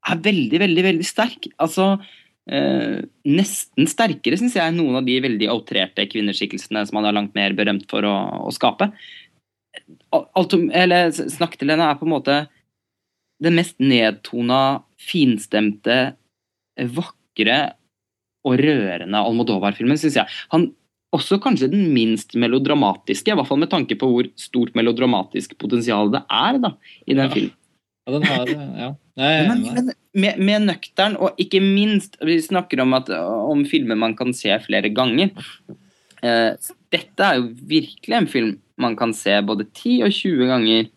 er 0.09 0.21
veldig, 0.27 0.61
veldig, 0.61 0.83
veldig 0.85 1.07
sterk. 1.07 1.49
Altså 1.63 1.95
eh, 2.49 2.99
Nesten 3.29 3.87
sterkere, 3.89 4.37
syns 4.39 4.57
jeg, 4.57 4.65
enn 4.65 4.79
noen 4.81 4.99
av 4.99 5.07
de 5.07 5.19
veldig 5.23 5.49
outrerte 5.53 6.07
kvinneskikkelsene 6.11 6.85
som 6.89 6.99
han 6.99 7.09
er 7.09 7.17
langt 7.19 7.35
mer 7.37 7.55
berømt 7.57 7.87
for 7.91 8.05
å, 8.07 8.15
å 8.49 8.53
skape. 8.55 8.91
Alt, 10.15 10.55
eller 10.73 11.11
Snakk 11.13 11.57
til 11.59 11.71
henne 11.71 11.87
er 11.91 11.99
på 11.99 12.07
en 12.07 12.15
måte 12.15 12.39
den 13.39 13.55
mest 13.55 13.77
nedtona, 13.79 14.81
finstemte, 14.99 15.99
vakre 16.95 17.59
og 18.47 18.59
rørende 18.59 19.21
Almodovar-filmen, 19.21 19.99
syns 19.99 20.17
jeg. 20.19 20.39
Han 20.51 20.69
også 21.15 21.39
kanskje 21.41 21.71
den 21.71 21.87
minst 21.95 22.35
melodramatiske, 22.37 23.31
i 23.31 23.37
hvert 23.37 23.49
fall 23.49 23.61
med 23.61 23.71
tanke 23.71 23.97
på 23.99 24.09
hvor 24.11 24.27
stort 24.39 24.75
melodramatisk 24.77 25.55
potensial 25.61 26.11
det 26.13 26.21
er 26.27 26.59
da, 26.61 26.73
i 27.07 27.15
den 27.15 27.25
Ja. 27.25 27.33
filmen. 27.33 27.55
Ja, 28.09 28.15
den 28.15 28.25
har 28.25 28.49
ja. 28.49 28.89
Er 29.19 29.47
Men, 29.49 29.61
men 29.75 29.91
med, 30.17 30.39
med 30.41 30.65
nøktern, 30.65 31.17
og 31.19 31.37
ikke 31.37 31.59
minst 31.61 32.15
Vi 32.25 32.39
snakker 32.41 32.81
om, 32.81 32.95
at, 32.97 33.09
om 33.13 33.65
filmer 33.69 33.99
man 33.99 34.15
kan 34.17 34.33
se 34.33 34.55
flere 34.63 34.89
ganger. 34.95 35.29
Eh, 36.25 36.55
dette 36.89 37.25
er 37.25 37.37
jo 37.37 37.51
virkelig 37.69 38.17
en 38.17 38.29
film 38.31 38.55
man 38.79 38.95
kan 38.95 39.13
se 39.13 39.35
både 39.43 39.67
10 39.67 40.07
og 40.07 40.15
20 40.15 40.49
ganger 40.49 40.87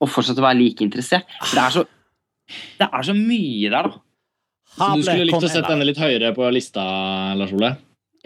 og 0.00 0.10
fortsatt 0.10 0.40
være 0.40 0.58
like 0.58 0.84
interessert. 0.84 1.28
For 1.44 1.56
det 1.56 1.62
er 1.62 1.74
så, 1.76 1.84
det 2.80 2.88
er 2.88 3.06
så 3.08 3.14
mye 3.16 3.70
der, 3.70 3.90
da. 3.90 4.02
Så 4.76 4.88
du 4.92 5.04
skulle 5.06 5.28
likt 5.28 5.46
å 5.46 5.48
sette 5.48 5.72
denne 5.72 5.86
litt 5.88 6.00
høyere 6.00 6.32
på 6.36 6.48
lista, 6.52 6.84
Lars 7.38 7.52
Ole? 7.56 7.76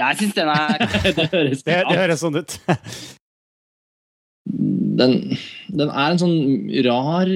Jeg 0.01 0.19
syns 0.19 0.37
den 0.39 0.51
er 0.51 0.87
det 1.19 1.27
høres 1.31 1.65
Det, 1.67 1.81
det 1.91 1.99
høres 1.99 2.23
sånn 2.25 2.39
ut. 2.41 2.57
den, 5.01 5.17
den 5.69 5.91
er 5.91 6.07
en 6.15 6.23
sånn 6.23 6.39
rar, 6.87 7.31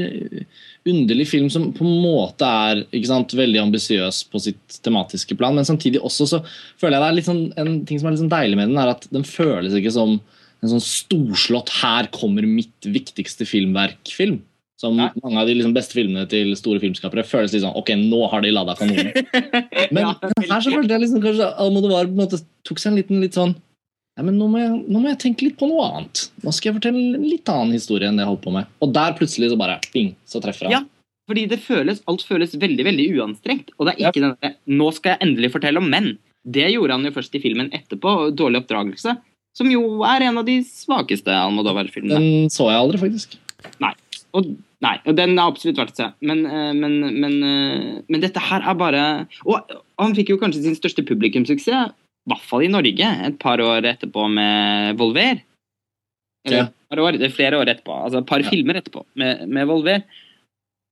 underlig 0.88 1.27
film 1.31 1.49
som 1.51 1.70
på 1.73 1.85
en 1.87 2.01
måte 2.03 2.44
er 2.44 2.83
sant, 3.09 3.33
veldig 3.37 3.62
ambisiøs 3.62 4.23
på 4.31 4.40
sitt 4.42 4.79
tematiske 4.85 5.37
plan, 5.38 5.57
men 5.57 5.66
samtidig 5.66 6.03
også 6.05 6.29
så 6.29 6.40
føler 6.81 6.99
jeg 6.99 7.03
det 7.03 7.09
er 7.09 7.18
litt 7.18 7.29
sånn, 7.29 7.44
en 7.61 7.77
ting 7.88 8.01
som 8.01 8.09
er 8.09 8.16
litt 8.16 8.25
sånn 8.25 8.33
deilig 8.33 8.59
med 8.61 8.73
den, 8.73 8.81
er 8.81 8.92
at 8.92 9.07
den 9.14 9.25
føles 9.29 9.77
ikke 9.79 9.94
som 9.94 10.18
en 10.64 10.73
sånn 10.73 10.85
storslått 10.85 11.73
'her 11.81 12.09
kommer 12.12 12.47
mitt 12.49 12.88
viktigste 12.88 13.49
filmverk'-film. 13.49 14.40
Som 14.81 14.97
Nei. 14.99 15.11
mange 15.23 15.38
av 15.38 15.47
de 15.47 15.55
liksom, 15.55 15.73
beste 15.73 15.94
filmene 15.94 16.27
til 16.29 16.51
store 16.59 16.81
filmskapere 16.83 17.23
føles 17.25 17.53
litt 17.55 17.62
sånn 17.62 17.77
Ok, 17.79 17.92
nå 17.94 18.25
har 18.29 18.42
de 18.42 18.51
lada 18.51 18.75
kanonen. 18.75 19.12
Men 19.94 20.03
Ja, 20.03 20.14
her 20.20 20.61
så 20.61 20.73
følte 20.75 20.97
jeg 20.97 21.05
liksom 21.05 21.23
kanskje 21.23 21.47
Almodovar 21.62 22.09
på 22.11 22.16
en 22.16 22.23
måte 22.25 22.40
tok 22.66 22.83
seg 22.83 22.90
en 22.90 22.99
liten 22.99 23.23
litt 23.23 23.38
sånn 23.38 23.55
Nei, 24.14 24.29
men 24.29 24.37
nå 24.38 24.46
må, 24.46 24.61
jeg, 24.62 24.74
nå 24.94 25.00
må 25.03 25.11
jeg 25.11 25.18
tenke 25.24 25.46
litt 25.48 25.57
på 25.59 25.66
noe 25.66 25.87
annet. 25.88 26.29
Nå 26.44 26.53
skal 26.55 26.70
jeg 26.70 26.77
fortelle 26.77 27.00
en 27.03 27.24
litt 27.27 27.50
annen 27.50 27.74
historie 27.74 28.07
enn 28.07 28.20
det 28.20 28.22
jeg 28.22 28.31
holdt 28.31 28.44
på 28.44 28.53
med. 28.55 28.68
Og 28.85 28.92
der 28.94 29.16
plutselig 29.18 29.50
så 29.50 29.59
bare 29.59 29.81
bing, 29.94 30.12
så 30.31 30.42
treffer 30.44 30.68
han. 30.68 30.77
Ja. 30.77 30.83
Fordi 31.31 31.46
det 31.50 31.59
føles, 31.64 32.03
alt 32.11 32.22
føles 32.29 32.55
veldig 32.61 32.85
veldig 32.87 33.07
uanstrengt. 33.16 33.72
Og 33.79 33.88
det 33.88 33.96
er 33.96 34.11
ikke 34.11 34.22
denne 34.22 34.50
'nå 34.68 34.90
skal 34.94 35.14
jeg 35.14 35.22
endelig 35.27 35.50
fortelle 35.57 35.81
om 35.81 35.88
menn'. 35.90 36.18
Det 36.44 36.68
gjorde 36.68 36.98
han 36.98 37.07
jo 37.09 37.14
først 37.16 37.35
i 37.35 37.40
filmen 37.40 37.72
etterpå, 37.72 38.12
'Dårlig 38.37 38.61
oppdragelse', 38.62 39.16
som 39.57 39.70
jo 39.70 40.05
er 40.05 40.29
en 40.29 40.38
av 40.38 40.44
de 40.44 40.61
svakeste 40.62 41.33
Almodovar-filmene. 41.33 42.20
Den 42.20 42.50
så 42.53 42.68
jeg 42.70 42.79
aldri, 42.79 43.00
faktisk. 43.00 43.38
Og, 44.35 44.46
nei, 44.83 44.96
og 45.07 45.16
den 45.16 45.38
er 45.38 45.46
absolutt 45.46 45.79
verdt 45.79 45.94
å 45.94 45.96
se. 46.03 46.09
Men, 46.20 46.44
eh, 46.46 46.72
men, 46.74 47.00
men, 47.22 47.35
eh, 47.42 48.03
men 48.09 48.20
dette 48.20 48.42
her 48.42 48.61
er 48.66 48.74
bare 48.74 49.27
Og 49.46 49.62
han 49.98 50.14
fikk 50.14 50.35
jo 50.35 50.38
kanskje 50.38 50.62
sin 50.62 50.74
største 50.74 51.07
publikumssuksess, 51.07 51.94
i 52.25 52.33
hvert 52.33 52.47
fall 52.49 52.63
i 52.65 52.71
Norge, 52.73 53.09
et 53.27 53.39
par 53.39 53.61
år 53.61 53.85
etterpå 53.85 54.29
med 54.33 54.97
Volver. 54.97 55.43
Eller 56.47 56.57
Ja. 56.57 56.69
år, 57.03 57.19
det 57.19 57.27
er 57.27 57.35
flere 57.35 57.59
år 57.59 57.69
etterpå. 57.69 57.93
Altså 58.05 58.19
et 58.19 58.27
par 58.27 58.41
Ja. 58.41 58.49
filmer 58.49 58.75
etterpå 58.81 59.05
med, 59.15 59.49
med 59.49 59.67
Volver. 59.67 60.03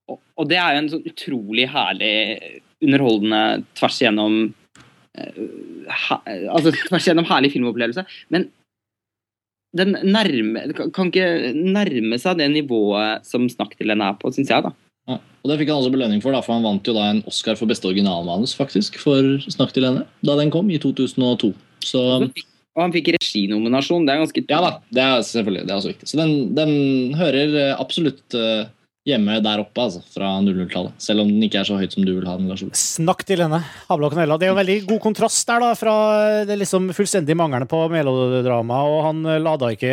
Og, 0.08 0.18
og 0.36 0.48
det 0.48 0.58
er 0.58 0.74
jo 0.74 0.78
en 0.82 0.88
sånn 0.92 1.06
utrolig 1.08 1.68
herlig, 1.70 2.60
underholdende 2.82 3.64
tvers 3.78 4.00
igjennom 4.02 4.52
eh, 5.16 5.38
ha, 5.88 6.18
Altså 6.50 6.72
tvers 6.88 7.06
igjennom 7.06 7.28
herlig 7.28 7.52
filmopplevelse. 7.52 8.04
Men 8.30 8.50
den 9.76 9.94
nærme, 10.04 10.66
kan 10.76 10.90
kan 10.92 11.08
ikke 11.12 11.54
nærme 11.56 12.18
seg 12.20 12.36
det 12.42 12.50
nivået 12.52 13.24
som 13.24 13.48
Snakk 13.48 13.76
til 13.78 13.88
henne 13.88 14.10
er 14.10 14.18
på, 14.20 14.32
syns 14.34 14.50
jeg. 14.52 14.62
da. 14.66 14.72
Og 15.42 15.50
det 15.50 15.58
fikk 15.58 15.72
han 15.72 15.80
også 15.82 15.90
belønning 15.90 16.22
for, 16.22 16.34
da, 16.34 16.40
for 16.44 16.54
han 16.54 16.66
vant 16.66 16.86
jo 16.86 16.94
da 16.94 17.08
en 17.10 17.22
Oscar 17.26 17.58
for 17.58 17.70
beste 17.70 17.88
originalmanus 17.90 18.54
faktisk, 18.54 18.98
for 19.02 19.42
Snakk 19.50 19.74
til 19.74 19.88
henne, 19.88 20.06
da 20.22 20.38
den 20.38 20.52
kom, 20.54 20.70
i 20.70 20.78
2002. 20.82 21.50
Så 21.82 22.02
Og 22.72 22.80
han 22.80 22.94
fikk 22.94 23.10
reginominasjon. 23.16 24.06
Det 24.06 24.14
er 24.14 24.22
ganske 24.22 24.44
ja 24.48 24.60
da, 24.64 24.70
det 24.94 25.02
er 25.04 25.24
selvfølgelig 25.28 25.64
det 25.66 25.72
er 25.72 25.80
også 25.80 25.90
viktig. 25.92 26.08
Så 26.08 26.20
den, 26.20 26.36
den 26.56 26.72
hører 27.18 27.58
eh, 27.58 27.74
absolutt 27.76 28.38
eh, 28.38 28.70
hjemme 29.08 29.38
der 29.42 29.62
oppe, 29.64 29.82
altså, 29.82 30.02
fra 30.14 30.28
00-tallet. 30.44 30.94
Selv 31.02 31.24
om 31.24 31.30
den 31.30 31.42
ikke 31.46 31.60
er 31.62 31.66
så 31.66 31.78
høyt 31.80 31.94
som 31.94 32.04
du 32.06 32.12
vil 32.14 32.28
ha 32.28 32.36
den. 32.38 32.46
Lars 32.50 32.62
Ole. 32.62 32.76
Snakk 32.78 33.24
til 33.26 33.42
henne. 33.42 33.58
Havla 33.88 34.08
og 34.08 34.14
Canella. 34.14 34.38
Det 34.38 34.46
er 34.46 34.52
jo 34.52 34.58
veldig 34.60 34.76
god 34.92 35.02
kontrast 35.08 35.48
der, 35.50 35.64
da, 35.64 35.72
fra 35.78 35.96
det 36.48 36.58
liksom 36.60 36.92
fullstendig 36.94 37.36
mangelen 37.38 37.70
på 37.70 37.82
melodrama, 37.92 38.82
og 38.86 39.02
han 39.08 39.26
lada 39.42 39.72
ikke 39.74 39.92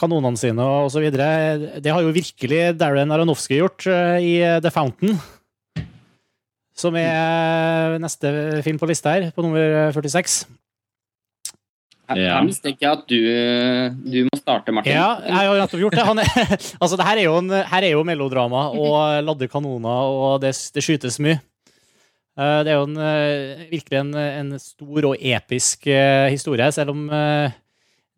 kanonene 0.00 0.40
sine 0.40 0.66
og 0.82 0.90
så 0.94 1.02
videre. 1.04 1.78
Det 1.82 1.94
har 1.94 2.02
jo 2.02 2.14
virkelig 2.14 2.62
Darren 2.80 3.14
Aronofsky 3.14 3.60
gjort 3.60 3.86
eh, 3.92 4.18
i 4.26 4.36
The 4.62 4.74
Fountain. 4.74 5.18
Som 6.76 6.98
er 7.00 7.96
neste 8.02 8.60
film 8.66 8.76
på 8.80 8.88
lista 8.90 9.14
her, 9.14 9.30
på 9.32 9.44
nummer 9.46 9.94
46. 9.96 10.44
Her, 12.08 12.18
Ja. 12.22 12.36
mistenker 12.46 12.86
jeg 12.86 12.92
at 12.92 13.06
du, 13.10 13.18
du 14.06 14.18
må 14.28 14.38
starte, 14.38 14.70
Martin. 14.74 14.94
Ja, 14.94 15.08
jeg 15.26 15.34
har 15.50 15.58
nettopp 15.58 15.80
gjort 15.82 15.96
det. 15.98 16.04
Han 16.06 16.20
er, 16.22 16.30
altså, 16.82 16.96
det 17.00 17.06
her 17.08 17.18
er, 17.18 17.24
jo 17.26 17.36
en, 17.40 17.50
her 17.50 17.82
er 17.88 17.92
jo 17.96 18.04
melodrama 18.06 18.68
og 18.70 19.24
ladde 19.26 19.48
kanoner, 19.50 20.10
og 20.14 20.40
det, 20.44 20.52
det 20.76 20.84
skytes 20.86 21.18
mye. 21.24 21.40
Eh, 22.38 22.58
Det 22.66 22.70
er 22.70 22.76
jo 22.78 22.86
en, 22.86 22.96
eh, 23.00 23.66
virkelig 23.72 23.98
en, 24.04 24.14
en 24.22 24.54
stor 24.62 25.08
og 25.10 25.16
episk 25.18 25.86
eh, 25.90 26.28
historie, 26.30 26.68
selv 26.76 26.92
om 26.94 27.06
eh, 27.10 27.50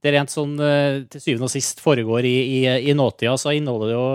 det 0.04 0.12
rent 0.14 0.30
sånn 0.30 0.52
eh, 0.60 1.00
til 1.10 1.22
syvende 1.24 1.48
og 1.48 1.54
sist 1.54 1.80
foregår 1.82 2.26
i, 2.28 2.36
i, 2.58 2.60
i 2.90 2.94
nåtida, 2.98 3.36
så 3.40 3.54
inneholder 3.56 3.88
det 3.88 3.96
jo 3.96 4.08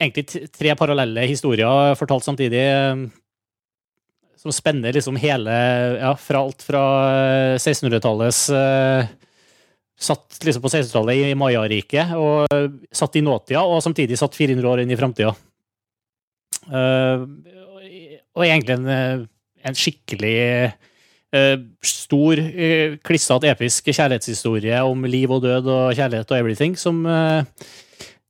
egentlig 0.00 0.48
tre 0.54 0.74
parallelle 0.78 1.26
historier 1.28 1.94
fortalt 1.98 2.24
samtidig, 2.26 2.62
eh, 2.62 3.04
som 4.36 4.54
spenner 4.54 4.94
liksom 4.96 5.16
hele 5.20 5.52
Ja, 6.00 6.14
fra 6.20 6.42
alt 6.44 6.64
fra 6.66 6.82
eh, 7.10 7.54
1600-tallets 7.56 8.42
uh, 8.52 9.06
Satt 9.96 10.42
liksom 10.44 10.60
på 10.60 10.68
1600-tallet 10.68 11.30
i 11.30 11.36
Maya-riket, 11.40 12.10
og 12.20 12.52
eh, 12.52 12.66
satt 12.92 13.14
i 13.16 13.22
nåtida, 13.24 13.62
og 13.64 13.80
samtidig 13.80 14.18
satt 14.20 14.34
400 14.36 14.68
år 14.68 14.82
inn 14.82 14.90
i 14.92 14.98
framtida. 15.00 15.30
Uh, 16.68 17.24
og 18.36 18.44
egentlig 18.44 18.74
en, 18.76 18.90
eh, 18.92 19.22
en 19.64 19.78
skikkelig 19.80 20.34
uh, 21.32 21.56
stor, 21.80 22.42
uh, 22.44 22.98
klissete, 23.08 23.48
episk 23.48 23.88
kjærlighetshistorie 23.88 24.82
om 24.84 25.08
liv 25.08 25.32
og 25.32 25.46
død 25.46 25.72
og 25.72 25.96
kjærlighet 25.96 26.34
og 26.34 26.38
everything, 26.42 26.76
som 26.76 27.00
eh, 27.08 27.64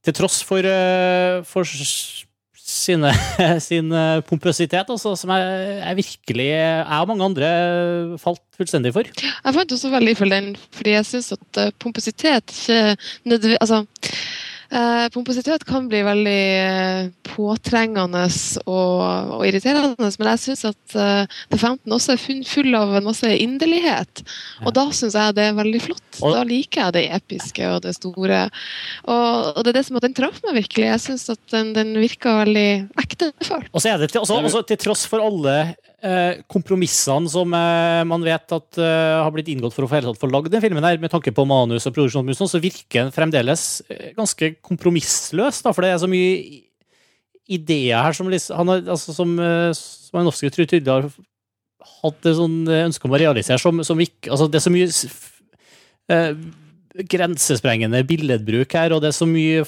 til 0.07 0.14
tross 0.14 0.42
for, 0.46 0.62
eh, 0.62 1.42
for 1.42 1.66
sine, 2.76 3.12
sin 3.68 3.92
eh, 3.92 4.22
pompøsitet, 4.26 4.90
også, 4.92 5.14
som 5.18 5.32
jeg, 5.34 5.80
jeg 5.80 6.00
virkelig 6.02 6.48
Jeg 6.56 7.00
og 7.00 7.08
mange 7.10 7.28
andre 7.30 7.50
falt 8.22 8.42
fullstendig 8.56 8.92
for. 8.96 9.08
Jeg 9.22 9.56
fant 9.56 9.76
også 9.76 9.92
veldig 9.92 10.16
for 10.18 10.32
den, 10.32 10.52
fordi 10.76 10.96
jeg 10.96 11.08
syns 11.08 11.32
at 11.36 11.62
pompøsitet 11.82 12.54
ikke 12.56 12.96
nødvendigvis 13.24 13.58
Altså, 13.60 13.84
eh, 14.70 15.06
pompositet 15.14 15.64
kan 15.68 15.88
bli 15.90 16.02
veldig 16.06 16.42
eh, 16.62 17.08
påtrengende 17.28 18.24
og, 18.64 19.36
og 19.36 19.44
irriterende, 19.46 19.94
men 19.98 20.30
jeg 20.32 20.42
syns 20.42 20.64
at 20.68 20.96
uh, 20.96 21.38
The 21.52 21.58
Fountain 21.60 21.94
også 21.96 22.14
er 22.14 22.22
full, 22.22 22.42
full 22.48 22.76
av 22.78 22.94
en 22.96 23.06
masse 23.08 23.30
inderlighet. 23.42 24.22
Og 24.64 24.74
da 24.76 24.86
syns 24.94 25.16
jeg 25.18 25.36
det 25.36 25.48
er 25.50 25.58
veldig 25.58 25.82
flott. 25.84 26.20
Da 26.20 26.44
liker 26.48 26.86
jeg 26.86 26.96
det 26.96 27.04
episke 27.18 27.68
og 27.70 27.82
det 27.84 27.96
store. 27.98 28.46
Og, 29.04 29.52
og 29.52 29.60
det 29.62 29.72
er 29.72 29.78
det 29.80 29.84
som 29.88 29.98
at 30.00 30.06
den 30.06 30.16
traff 30.16 30.40
meg 30.46 30.60
virkelig. 30.62 30.86
Jeg 30.88 31.04
syns 31.04 31.26
at 31.34 31.42
den, 31.52 31.74
den 31.76 31.92
virka 32.00 32.38
veldig 32.42 32.68
ektefølt. 33.02 33.70
Og 33.72 33.82
så 33.82 33.92
er 33.92 34.00
det 34.02 34.12
til, 34.12 34.22
også, 34.22 34.40
også 34.40 34.64
til 34.70 34.80
tross 34.86 35.04
for 35.10 35.24
alle 35.24 35.56
eh, 35.62 35.74
kompromissene 36.53 37.30
som 37.32 37.55
eh, 37.57 38.03
man 38.07 38.24
vet 38.24 38.53
at 38.53 38.78
eh, 38.78 39.16
har 39.24 39.32
blitt 39.32 39.49
inngått 39.49 39.74
for 39.74 39.86
å 39.86 39.88
få, 39.88 40.28
lagd 40.28 40.53
den 40.53 40.61
filmen, 40.61 40.84
her, 40.84 41.01
med 41.01 41.11
tanke 41.11 41.32
på 41.34 41.47
manus 41.49 41.88
og 41.88 41.97
produksjon, 41.97 42.28
så 42.36 42.61
virker 42.61 43.07
den 43.07 43.14
fremdeles 43.14 43.80
eh, 43.88 44.12
ganske 44.16 44.55
kompromissløs. 44.61 45.62
Da, 45.64 45.72
for 45.72 45.86
det 45.86 45.94
er 45.94 46.03
så 46.03 46.11
mye 46.11 46.61
ideer 47.47 48.03
her 48.03 48.16
som, 48.16 48.28
liksom, 48.30 48.59
han 48.61 48.74
har, 48.74 48.84
altså, 48.97 49.14
som, 49.16 49.32
eh, 49.40 49.70
som 49.76 50.20
Aronofsky 50.20 50.51
tror 50.53 50.68
tydelig 50.68 50.92
har 50.92 51.09
hatt 52.03 52.28
et 52.28 52.38
sånn 52.38 52.61
eh, 52.68 52.84
ønske 52.90 53.09
om 53.09 53.16
å 53.16 53.22
realisere, 53.22 53.61
som, 53.62 53.82
som 53.86 54.01
ikke 54.03 54.32
altså, 54.34 54.51
Det 54.51 54.61
er 54.61 54.66
så 54.66 54.74
mye 54.74 54.90
eh, 56.12 56.32
grensesprengende 57.16 58.03
billedbruk 58.09 58.76
her, 58.76 58.94
og 58.97 59.03
det 59.05 59.12
er 59.12 59.16
så 59.16 59.28
mye 59.28 59.64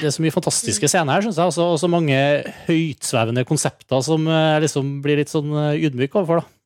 det 0.00 0.08
er 0.08 0.14
så 0.16 0.24
mye 0.24 0.34
fantastiske 0.34 0.88
scener 0.90 1.16
her, 1.16 1.26
synes 1.26 1.38
jeg. 1.40 1.52
Og 1.64 1.78
så 1.80 1.90
mange 1.90 2.16
høytsvevende 2.66 3.44
konsepter 3.48 4.02
som 4.04 4.26
jeg 4.30 4.64
liksom 4.66 4.96
blir 5.04 5.20
litt 5.20 5.32
sånn 5.32 5.52
eh, 5.52 5.84
ydmyk 5.86 6.16
overfor. 6.18 6.42
da. 6.42 6.56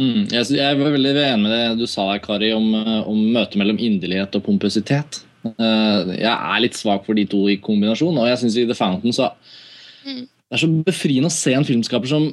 Mm, 0.00 0.22
jeg, 0.32 0.46
jeg 0.56 0.78
var 0.80 0.94
veldig 0.94 1.12
enig 1.20 1.42
med 1.44 1.52
det 1.52 1.64
du 1.82 1.88
sa 1.90 2.06
Kari, 2.22 2.52
om, 2.56 2.68
eh, 2.78 3.00
om 3.08 3.18
møtet 3.34 3.58
mellom 3.60 3.80
inderlighet 3.80 4.38
og 4.38 4.46
pompøsitet. 4.46 5.22
Eh, 5.48 6.12
Jeg 6.20 6.32
er 6.32 6.62
litt 6.62 6.78
svak 6.78 7.04
for 7.06 7.18
de 7.18 7.26
to 7.28 7.44
i 7.50 7.58
kombinasjon, 7.62 8.18
og 8.18 8.30
jeg 8.30 8.42
syns 8.44 8.60
i 8.60 8.68
The 8.68 8.78
Fountain 8.78 9.16
så 9.16 9.32
Mm. 10.02 10.24
Det 10.26 10.56
er 10.56 10.60
så 10.64 10.68
befriende 10.84 11.28
å 11.30 11.32
se 11.32 11.52
en 11.54 11.64
filmskaper 11.64 12.10
som, 12.10 12.24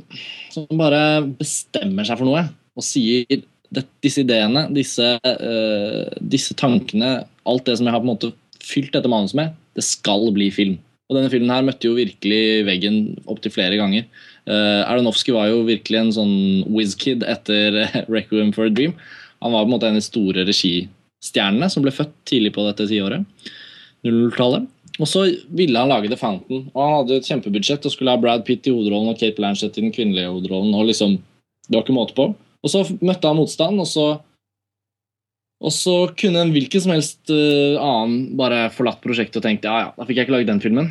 som 0.50 0.66
bare 0.80 1.22
bestemmer 1.38 2.08
seg 2.08 2.18
for 2.18 2.26
noe 2.26 2.42
og 2.50 2.86
sier 2.86 3.28
det, 3.30 3.84
disse 4.02 4.24
ideene, 4.24 4.66
disse, 4.74 5.06
uh, 5.22 6.18
disse 6.34 6.56
tankene, 6.58 7.12
alt 7.46 7.68
det 7.68 7.78
som 7.78 7.86
jeg 7.86 7.94
har 7.94 8.02
på 8.02 8.08
en 8.08 8.12
måte 8.16 8.32
fylt 8.66 8.92
dette 8.96 9.12
manuset 9.12 9.38
med, 9.38 9.54
det 9.78 9.86
skal 9.86 10.30
bli 10.36 10.50
film. 10.54 10.78
Og 11.10 11.18
denne 11.18 11.32
filmen 11.34 11.52
her 11.54 11.66
møtte 11.66 11.90
jo 11.90 11.98
virkelig 11.98 12.66
veggen 12.68 13.00
opptil 13.30 13.54
flere 13.54 13.80
ganger. 13.80 14.06
Uh, 14.46 14.86
Aronofsky 14.86 15.34
var 15.34 15.50
jo 15.50 15.64
virkelig 15.66 16.00
en 16.00 16.12
sånn 16.14 16.36
whiz-kid 16.70 17.26
etter 17.26 17.82
Requiem 18.14 18.54
for 18.54 18.70
a 18.70 18.74
Dream. 18.74 18.94
Han 19.42 19.56
var 19.56 19.64
på 19.64 19.70
en 19.70 19.74
måte 19.74 19.90
en 19.90 19.98
av 19.98 20.04
de 20.04 20.06
store 20.06 20.46
registjernene 20.46 21.70
som 21.72 21.86
ble 21.86 21.94
født 21.96 22.14
tidlig 22.30 22.54
på 22.56 22.66
dette 22.68 22.90
tiåret. 22.92 23.26
00-tallet. 24.06 24.68
Og 25.00 25.08
så 25.08 25.26
ville 25.56 25.80
han 25.80 25.92
lage 25.92 26.12
The 26.12 26.20
Fountain. 26.20 26.68
Og 26.74 26.80
han 26.84 26.96
hadde 26.98 27.20
et 27.20 27.30
kjempebudsjett 27.30 27.86
og 27.88 27.94
skulle 27.94 28.14
ha 28.14 28.20
Brad 28.20 28.46
Pitt 28.48 28.68
i 28.68 28.74
hovedrollen 28.74 29.14
og 29.14 29.20
Kate 29.20 29.38
Blanchett 29.40 29.78
i 29.80 29.86
den 29.86 29.96
kvinnelige 29.96 30.30
hovedrollen. 30.30 30.74
og 30.76 30.90
liksom, 30.92 31.18
Det 31.68 31.78
var 31.78 31.86
ikke 31.86 31.96
måte 31.96 32.18
på. 32.18 32.30
Og 32.36 32.72
så 32.72 32.84
møtte 33.00 33.28
han 33.28 33.40
motstand, 33.40 33.80
og 33.80 33.88
så 33.88 34.08
og 35.60 35.74
så 35.76 35.96
kunne 36.16 36.46
en 36.46 36.54
hvilken 36.56 36.84
som 36.84 36.94
helst 36.96 37.32
eh, 37.34 37.76
annen 37.76 38.38
bare 38.40 38.70
forlatt 38.72 39.02
prosjektet 39.04 39.42
og 39.42 39.46
tenkt 39.46 39.68
ja, 39.68 39.76
ja, 39.84 39.90
da 39.98 40.08
fikk 40.08 40.22
jeg 40.22 40.28
ikke 40.30 40.38
laget 40.38 40.52
den 40.54 40.64
filmen. 40.64 40.90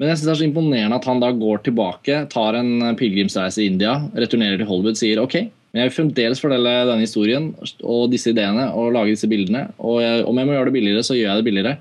Men 0.00 0.10
jeg 0.10 0.18
synes 0.18 0.26
det 0.26 0.34
er 0.34 0.40
så 0.42 0.46
imponerende 0.48 0.98
at 0.98 1.08
han 1.08 1.20
da 1.22 1.30
går 1.36 1.62
tilbake, 1.68 2.20
tar 2.32 2.58
en 2.58 2.72
eh, 2.82 2.94
pilegrimsreise 2.98 3.62
i 3.64 3.70
India, 3.72 3.96
returnerer 4.12 4.60
til 4.60 4.68
Hollywood, 4.68 5.00
sier 5.00 5.22
ok, 5.22 5.38
men 5.72 5.80
jeg 5.80 5.88
vil 5.88 5.96
fremdeles 5.96 6.42
fordele 6.42 6.74
denne 6.90 7.06
historien 7.06 7.48
og 7.80 8.10
disse 8.12 8.34
ideene 8.34 8.68
og 8.76 8.92
lage 8.92 9.14
disse 9.14 9.28
bildene. 9.30 9.70
Og 9.80 10.02
jeg, 10.04 10.24
om 10.28 10.36
jeg 10.36 10.48
må 10.48 10.56
gjøre 10.58 10.68
det 10.68 10.76
billigere, 10.76 11.04
så 11.06 11.16
gjør 11.16 11.30
jeg 11.30 11.40
det 11.40 11.46
billigere. 11.48 11.76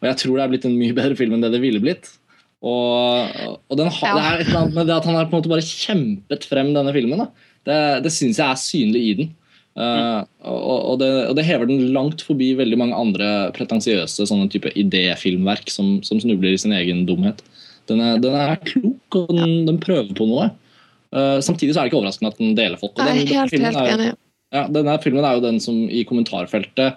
Og 0.00 0.08
jeg 0.08 0.20
tror 0.22 0.38
det 0.38 0.44
er 0.44 0.52
blitt 0.54 0.68
en 0.68 0.78
mye 0.78 0.96
bedre 0.96 1.18
film 1.18 1.36
enn 1.36 1.44
det 1.44 1.50
det 1.52 1.60
ville 1.60 1.82
blitt. 1.84 2.08
Og, 2.64 3.34
og 3.68 3.76
den 3.76 3.90
Ja. 3.92 4.14
det 4.16 4.24
er 4.24 4.38
et 4.38 4.48
eller 4.48 4.62
annet 4.62 4.78
med 4.78 4.88
det 4.88 4.96
at 4.96 5.08
han 5.10 5.18
har 5.18 5.28
på 5.28 5.36
en 5.36 5.42
måte 5.42 5.52
bare 5.52 5.66
kjempet 5.68 6.46
frem 6.48 6.72
denne 6.72 6.94
filmen. 6.96 7.20
Da. 7.20 7.50
Det, 7.68 7.80
det 8.06 8.12
syns 8.16 8.40
jeg 8.40 8.48
er 8.48 8.62
synlig 8.62 9.02
i 9.04 9.14
den. 9.20 9.34
Uh, 9.74 10.22
og, 10.46 10.76
og, 10.92 10.98
det, 11.00 11.08
og 11.26 11.34
det 11.34 11.44
hever 11.48 11.66
den 11.66 11.88
langt 11.94 12.22
forbi 12.22 12.52
veldig 12.54 12.76
mange 12.78 12.98
andre 12.98 13.30
pretensiøse 13.56 14.26
sånne 14.30 14.46
type 14.52 14.70
idéfilmverk 14.78 15.72
som, 15.72 15.96
som 16.06 16.20
snubler 16.22 16.54
i 16.54 16.60
sin 16.62 16.74
egen 16.76 17.02
dumhet. 17.08 17.42
Den 17.90 18.00
er, 18.00 18.20
den 18.22 18.36
er 18.38 18.54
klok, 18.62 19.18
og 19.18 19.32
den, 19.34 19.64
den 19.66 19.80
prøver 19.82 20.14
på 20.14 20.28
noe. 20.30 20.52
Uh, 21.14 21.42
samtidig 21.42 21.74
så 21.74 21.82
er 21.82 21.88
det 21.88 21.92
ikke 21.92 22.00
overraskende 22.00 22.30
at 22.32 22.38
den 22.38 22.54
deler 22.58 22.78
folk. 22.78 22.94
og 22.94 23.02
den- 23.02 23.20
Nei, 23.24 23.26
helt, 23.34 23.50
filmen 23.50 23.74
helt 23.74 23.82
er 23.82 23.98
enig. 23.98 24.14
ja, 24.54 24.64
denne 24.78 24.96
filmen 25.02 25.26
er 25.26 25.36
jo 25.36 25.44
den 25.44 25.60
som 25.62 25.84
i 25.90 26.06
kommentarfeltet 26.06 26.94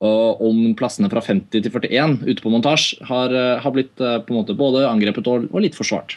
uh, 0.00 0.32
om 0.40 0.62
plassene 0.78 1.10
fra 1.10 1.22
50 1.26 1.66
til 1.66 1.70
41 1.74 2.18
ute 2.24 2.40
på 2.42 2.54
montasje 2.54 3.02
har, 3.10 3.34
eh, 3.34 3.58
har 3.60 3.74
blitt 3.74 3.92
på 3.98 4.32
en 4.32 4.38
måte 4.38 4.56
både 4.56 4.86
angrepet 4.88 5.26
og, 5.28 5.50
og 5.52 5.62
litt 5.66 5.76
forsvart. 5.76 6.16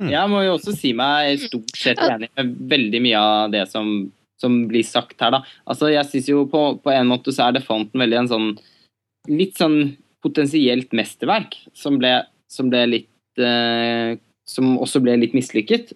Mm. 0.00 0.10
Jeg 0.12 0.28
må 0.28 0.42
jo 0.44 0.56
også 0.58 0.74
si 0.76 0.90
meg 0.92 1.38
stort 1.40 1.72
sett 1.78 2.00
enig 2.04 2.28
med 2.36 2.56
veldig 2.68 3.00
mye 3.06 3.20
av 3.20 3.52
det 3.54 3.62
som, 3.70 4.10
som 4.40 4.64
blir 4.70 4.84
sagt 4.86 5.20
her, 5.22 5.32
da. 5.32 5.42
Altså, 5.68 5.90
jeg 5.92 6.06
synes 6.10 6.30
jo 6.30 6.46
på, 6.50 6.62
på 6.82 6.92
en 6.92 7.08
måte 7.10 7.32
så 7.34 7.48
er 7.48 7.56
det 7.56 7.64
Fonten 7.66 8.02
veldig 8.02 8.18
en 8.24 8.32
sånn 8.32 8.48
litt 9.26 9.56
sånn 9.58 9.96
potensielt 10.24 10.92
mesterverk 10.96 11.56
som 11.76 11.98
ble, 12.00 12.18
som 12.50 12.70
ble 12.72 12.84
litt 12.92 13.42
eh, 13.42 14.16
Som 14.46 14.76
også 14.78 15.00
ble 15.02 15.16
litt 15.18 15.32
mislykket. 15.34 15.88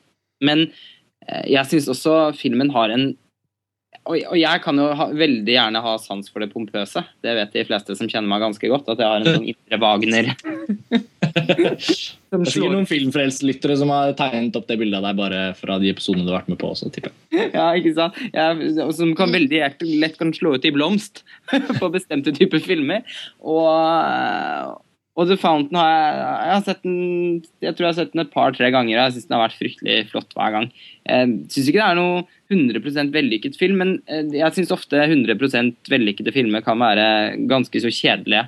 Men 0.43 0.65
eh, 0.67 1.45
jeg 1.53 1.69
syns 1.71 1.85
også 1.93 2.33
filmen 2.35 2.73
har 2.75 2.91
en 2.91 3.13
og, 4.11 4.17
og 4.33 4.37
jeg 4.39 4.63
kan 4.65 4.81
jo 4.81 4.89
ha, 4.99 5.07
veldig 5.15 5.55
gjerne 5.55 5.83
ha 5.85 5.95
sans 6.03 6.31
for 6.33 6.43
det 6.43 6.51
pompøse. 6.53 7.03
Det 7.23 7.35
vet 7.39 7.55
de 7.55 7.65
fleste 7.69 7.97
som 7.99 8.11
kjenner 8.11 8.31
meg 8.31 8.43
ganske 8.43 8.71
godt, 8.73 8.91
at 8.91 9.01
jeg 9.01 9.09
har 9.09 9.23
en 9.23 9.39
sånn 9.39 9.49
indre 9.55 9.81
Wagner. 9.81 10.33
Det 11.31 12.39
er 12.39 12.51
sikkert 12.51 12.75
noen 12.75 12.89
filmfrelst-lyttere 12.91 13.77
som 13.79 13.91
har 13.95 14.13
tegnet 14.19 14.57
opp 14.59 14.67
det 14.67 14.77
bildet 14.81 14.99
av 14.99 15.05
deg 15.09 15.19
bare 15.19 15.41
fra 15.59 15.77
de 15.83 15.91
episodene 15.93 16.25
du 16.27 16.33
har 16.33 16.41
vært 16.41 16.51
med 16.53 16.59
på. 16.61 16.71
også, 16.75 16.91
tipper 16.95 17.13
jeg. 17.13 17.51
Ja, 17.59 17.69
ikke 17.79 17.95
sant? 17.97 18.19
Jeg, 18.35 18.71
som 18.99 19.15
kan 19.19 19.35
veldig 19.35 19.63
lett 20.03 20.19
kan 20.19 20.33
slå 20.35 20.57
ut 20.57 20.67
i 20.67 20.73
blomst 20.75 21.25
på 21.81 21.91
bestemte 21.95 22.35
typer 22.35 22.63
filmer. 22.63 23.07
Og, 23.43 24.79
og 25.19 25.27
The 25.27 25.37
Fountain 25.41 25.77
har 25.77 25.89
jeg, 25.91 26.19
jeg 26.21 26.53
har 26.55 26.63
sett 26.67 26.85
den 26.85 27.01
Jeg 27.65 27.75
tror 27.75 27.85
jeg 27.85 27.91
har 27.91 27.99
sett 27.99 28.13
den 28.15 28.23
et 28.23 28.33
par-tre 28.33 28.71
ganger. 28.73 28.95
Jeg 28.95 29.17
syns 29.17 29.27
den 29.27 29.37
har 29.37 29.43
vært 29.43 29.59
fryktelig 29.59 29.97
flott 30.13 30.37
hver 30.37 30.55
gang. 30.55 30.69
Jeg 31.09 31.33
syns 31.51 31.71
ikke 31.71 31.81
det 31.81 31.89
er 31.89 31.99
noe 31.99 32.23
100% 32.51 33.13
vellykket 33.15 33.59
film, 33.59 33.83
men 33.83 33.93
eh, 34.11 34.31
jeg 34.39 34.57
syns 34.57 34.73
ofte 34.75 35.03
100% 35.03 35.91
vellykkede 35.91 36.35
filmer 36.35 36.65
kan 36.67 36.81
være 36.81 37.05
ganske 37.51 37.83
så 37.83 37.93
kjedelige 37.93 38.47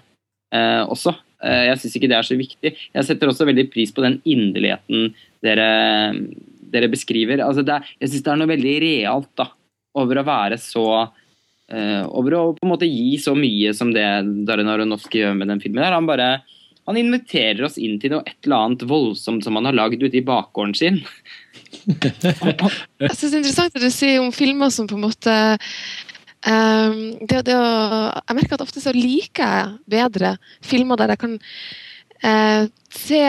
eh, 0.55 0.83
også. 0.87 1.17
Eh, 1.43 1.65
jeg 1.69 1.83
syns 1.83 1.99
ikke 1.99 2.13
det 2.13 2.19
er 2.19 2.31
så 2.31 2.39
viktig. 2.39 2.75
Jeg 2.95 3.09
setter 3.09 3.33
også 3.33 3.49
veldig 3.51 3.67
pris 3.73 3.93
på 3.95 4.07
den 4.07 4.21
inderligheten 4.23 5.13
dere, 5.45 5.69
dere 6.73 6.93
beskriver. 6.93 7.43
Altså 7.45 7.67
det 7.67 7.83
jeg 7.99 8.13
syns 8.15 8.23
det 8.23 8.35
er 8.35 8.41
noe 8.41 8.53
veldig 8.55 8.77
realt 8.87 9.33
da, 9.39 9.51
over 9.99 10.23
å 10.23 10.29
være 10.31 10.61
så 10.63 10.87
eh, 11.73 12.03
Over 12.09 12.39
å 12.39 12.43
på 12.57 12.67
en 12.67 12.73
måte 12.73 12.89
gi 12.89 13.17
så 13.21 13.35
mye 13.39 13.73
som 13.77 13.93
det 13.95 14.07
Darren 14.49 14.71
Aronofsky 14.73 15.23
gjør 15.23 15.39
med 15.39 15.53
den 15.53 15.63
filmen. 15.63 15.85
her. 15.85 15.97
Han 15.97 16.09
bare 16.09 16.43
han 16.89 16.99
inviterer 16.99 17.63
oss 17.67 17.79
inn 17.79 17.99
til 18.03 18.17
noe 18.17 18.27
et 18.27 18.39
eller 18.43 18.67
annet 18.67 18.85
voldsomt 18.91 19.45
som 19.45 19.55
han 19.59 19.69
har 19.69 19.77
lagd 19.77 20.03
ute 20.03 20.19
i 20.19 20.25
bakgården 20.27 20.75
sin. 20.75 21.03
Jeg 21.87 23.15
synes 23.15 23.31
det 23.31 23.37
er 23.37 23.39
interessant 23.39 23.77
det 23.77 23.85
du 23.87 23.95
sier 23.95 24.19
om 24.23 24.33
filmer 24.35 24.73
som 24.75 24.89
på 24.91 24.99
en 24.99 25.05
måte 25.05 25.37
um, 26.47 26.99
det, 27.23 27.45
det 27.47 27.55
å, 27.55 27.69
Jeg 28.19 28.39
merker 28.39 28.59
at 28.59 28.65
ofte 28.67 28.83
så 28.83 28.95
liker 28.95 29.47
jeg 29.47 29.77
bedre 29.95 30.35
filmer 30.67 30.99
der 31.01 31.15
jeg 31.15 31.23
kan 31.23 31.39
uh, 32.27 32.67
se 32.95 33.23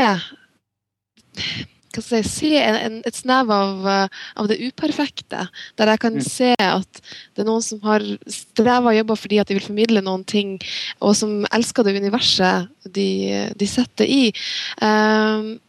hva 1.93 2.03
skal 2.03 2.19
jeg 2.19 2.29
si, 2.29 2.51
se 2.53 2.61
en, 2.61 2.75
en, 2.75 2.95
et 3.05 3.17
snev 3.17 3.51
av, 3.53 3.87
eh, 3.87 4.21
av 4.41 4.49
det 4.49 4.59
uperfekte. 4.61 5.47
Der 5.79 5.93
jeg 5.93 5.99
kan 5.99 6.13
Mm. 6.13 6.23
se 6.25 6.53
at 6.59 7.01
det 7.35 7.43
er 7.43 7.49
noen 7.49 7.61
som 7.61 7.79
har 7.81 8.01
streva 8.27 8.91
og 8.91 8.97
jobba 8.97 9.15
fordi 9.15 9.39
at 9.39 9.47
de 9.47 9.57
vil 9.57 9.67
formidle 9.67 10.01
noen 10.01 10.25
ting, 10.25 10.59
og 11.01 11.15
som 11.15 11.45
elsker 11.51 11.83
det 11.83 11.97
universet 12.01 12.69
de, 12.93 13.51
de 13.55 13.67
setter 13.67 14.05
i. 14.05 14.33
Um, 14.81 15.59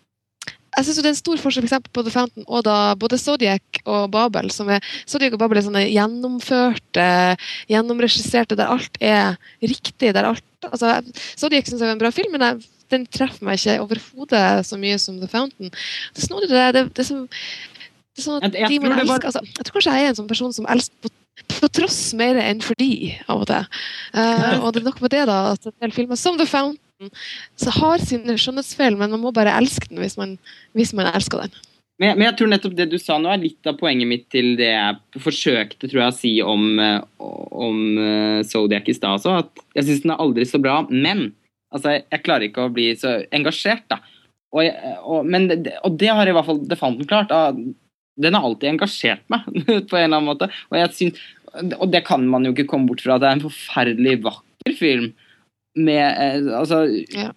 jeg 0.74 0.84
synes 0.84 0.96
det 0.98 1.06
er 1.06 1.12
en 1.12 1.18
stor 1.20 1.38
forskjell 1.38 1.62
for 1.62 1.70
eksempel, 1.70 1.92
på 1.94 2.02
The 2.02 2.10
Fountain 2.10 2.46
og 2.48 2.64
da 2.66 2.76
både 2.98 3.18
Zodiac 3.18 3.62
og 3.86 4.10
Babel. 4.10 4.50
som 4.50 4.68
er, 4.74 4.82
Zodiac 5.06 5.36
og 5.36 5.38
Babel 5.38 5.60
er 5.60 5.66
sånne 5.68 5.84
gjennomførte, 5.86 7.36
gjennomregisserte, 7.70 8.56
der 8.58 8.72
alt 8.74 8.98
er 9.00 9.36
riktig. 9.62 10.12
der 10.14 10.24
alt, 10.24 10.44
altså, 10.66 11.00
Zodiac 11.38 11.68
syns 11.68 11.80
jeg 11.80 11.88
er 11.88 11.92
en 11.92 12.02
bra 12.02 12.10
film, 12.10 12.32
men 12.32 12.40
jeg, 12.40 12.73
den 12.92 13.06
treffer 13.06 13.46
meg 13.46 13.58
ikke 13.60 13.78
overhodet 13.84 14.44
så 14.68 14.78
mye 14.80 14.98
som 15.00 15.18
The 15.20 15.28
Fountain. 15.30 15.72
Det 16.14 16.24
snodig, 16.26 16.50
det, 16.52 16.64
det, 16.76 16.84
det, 16.94 17.04
er 17.04 17.08
som, 17.08 17.24
det 18.16 18.24
sånn 18.24 18.42
Jeg- 18.44 18.54
jeg 18.60 18.68
de 18.74 18.78
tror 18.84 18.98
elsker, 19.00 19.28
altså, 19.30 19.44
jeg 19.48 19.64
tror 19.64 19.76
kanskje 19.78 19.94
jeg 19.96 20.04
er 20.04 20.12
en 20.14 20.20
sånn 20.20 20.30
person 20.30 20.52
som 20.52 20.66
elsker 20.70 20.94
på, 21.02 21.12
på 21.60 21.68
tross 21.80 22.00
mer 22.14 22.36
enn 22.38 22.60
fordi, 22.62 22.90
av 23.28 23.42
og 23.42 23.48
til. 23.50 23.66
Uh, 24.14 24.62
og 24.62 24.72
det 24.74 24.82
er 24.82 24.88
nok 24.90 25.00
med 25.02 25.10
det 25.16 25.24
da, 25.30 25.38
at 25.56 25.66
en 25.66 25.78
del 25.82 25.92
filmer 25.96 26.16
som 26.20 26.36
The 26.38 26.46
Fountain 26.46 26.80
så 27.58 27.72
har 27.74 27.98
sine 27.98 28.36
skjønnhetsfeil, 28.38 28.94
men 28.96 29.10
man 29.10 29.20
må 29.20 29.32
bare 29.34 29.52
elske 29.58 29.88
den 29.90 29.98
hvis 30.00 30.14
man, 30.16 30.36
hvis 30.78 30.92
man 30.94 31.10
elsker 31.10 31.42
den. 31.42 31.56
Men 31.98 32.08
jeg, 32.08 32.16
men 32.18 32.26
jeg 32.26 32.36
tror 32.38 32.48
nettopp 32.50 32.72
det 32.78 32.86
du 32.90 32.96
sa 32.98 33.18
nå 33.22 33.28
er 33.30 33.38
litt 33.42 33.66
av 33.70 33.76
poenget 33.78 34.08
mitt 34.10 34.24
til 34.32 34.56
det 34.58 34.66
jeg 34.72 35.20
forsøkte 35.22 35.86
tror 35.90 36.00
jeg, 36.00 36.08
å 36.10 36.16
si 36.16 36.32
om, 36.42 36.64
eh, 36.82 36.96
om 37.22 37.76
eh, 38.02 38.40
Zodiac 38.46 38.88
i 38.90 38.94
stad 38.96 39.20
også. 39.20 39.34
At 39.44 39.62
jeg 39.78 39.86
syns 39.86 40.02
den 40.02 40.14
er 40.14 40.22
aldri 40.24 40.46
så 40.48 40.58
bra, 40.62 40.80
men 40.90 41.28
altså, 41.74 41.96
jeg, 42.00 42.22
klarer 42.24 42.46
ikke 42.48 42.64
å 42.68 42.72
bli 42.74 42.88
så 42.98 43.16
engasjert, 43.34 43.84
da. 43.92 43.98
og, 44.54 44.62
jeg, 44.64 44.94
og, 45.02 45.26
men, 45.26 45.48
det- 45.50 45.76
og 45.84 45.98
det 46.00 46.12
har 46.14 46.30
i 46.30 46.34
hvert 46.36 46.46
fall 46.48 46.62
Defanten 46.70 47.08
klart. 47.10 47.28
da. 47.32 47.52
Den 48.16 48.34
har 48.38 48.44
alltid 48.46 48.70
engasjert 48.76 49.24
meg 49.32 49.42
på 49.90 49.96
en 49.98 50.04
eller 50.06 50.20
annen 50.20 50.28
måte. 50.30 50.46
Og, 50.70 50.76
jeg 50.78 50.92
synes, 50.94 51.22
og 51.80 51.88
det 51.90 52.04
kan 52.06 52.22
man 52.30 52.46
jo 52.46 52.52
ikke 52.54 52.68
komme 52.70 52.86
bort 52.90 53.02
fra. 53.02 53.16
Det 53.18 53.26
er 53.26 53.38
en 53.40 53.42
forferdelig 53.48 54.20
vakker 54.22 54.76
film 54.78 55.08
med 55.74 56.04
eh, 56.06 56.52
Altså 56.54 56.84
Ja. 57.10 57.32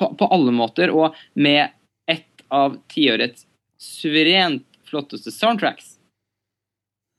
på, 0.00 0.08
på 0.16 0.28
alle 0.32 0.52
måter, 0.56 0.88
og 0.96 1.14
med 1.36 1.68
et 2.08 2.24
av 2.52 2.78
tiårets 2.92 3.44
suverent 3.76 4.64
flotteste 4.88 5.32
soundtracks. 5.34 5.98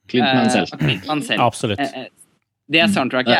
Clint 0.08 0.26
Mansell. 1.06 1.38
Eh, 1.38 1.44
Absolutt. 1.46 1.78
Eh, 1.80 2.00
eh, 2.02 2.08
Det 2.68 2.88
soundtracket 2.92 3.34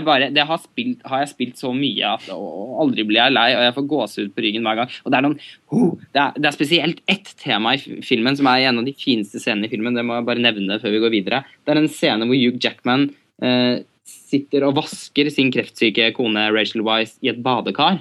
bare 0.00 0.30
Det 0.32 0.46
har, 0.48 0.58
spilt, 0.58 1.02
har 1.04 1.20
jeg 1.20 1.28
spilt 1.28 1.58
så 1.60 1.74
mye 1.76 2.14
at 2.14 2.30
og 2.32 2.80
aldri 2.80 3.04
blir 3.04 3.20
jeg 3.20 3.34
lei, 3.34 3.50
og 3.52 3.62
jeg 3.66 3.74
får 3.76 3.88
gåsehud 3.90 4.32
på 4.32 4.44
ryggen 4.46 4.64
hver 4.64 4.80
gang. 4.80 4.88
Og 5.04 5.12
det 5.12 5.18
er 5.18 5.26
noen 5.26 5.38
oh, 5.68 5.92
det, 6.00 6.22
er, 6.22 6.32
det 6.38 6.48
er 6.48 6.56
spesielt 6.56 7.02
ett 7.12 7.34
tema 7.36 7.74
i 7.76 8.00
filmen 8.00 8.38
som 8.38 8.48
er 8.48 8.64
en 8.70 8.80
av 8.80 8.88
de 8.88 8.96
fineste 8.96 9.38
scenene 9.42 9.68
i 9.68 9.72
filmen. 9.74 9.94
Det 9.94 10.06
må 10.08 10.16
jeg 10.16 10.28
bare 10.30 10.46
nevne 10.48 10.80
før 10.80 10.96
vi 10.96 11.02
går 11.04 11.12
videre. 11.12 11.42
Det 11.66 11.74
er 11.74 11.82
en 11.82 11.92
scene 11.92 12.24
hvor 12.24 12.40
Hugh 12.40 12.56
Jackman 12.56 13.10
eh, 13.44 13.84
sitter 14.08 14.64
og 14.64 14.78
vasker 14.80 15.28
sin 15.30 15.52
kreftsyke 15.52 16.08
kone 16.16 16.48
Rachel 16.56 16.82
Wise 16.88 17.20
i 17.20 17.28
et 17.34 17.44
badekar. 17.44 18.00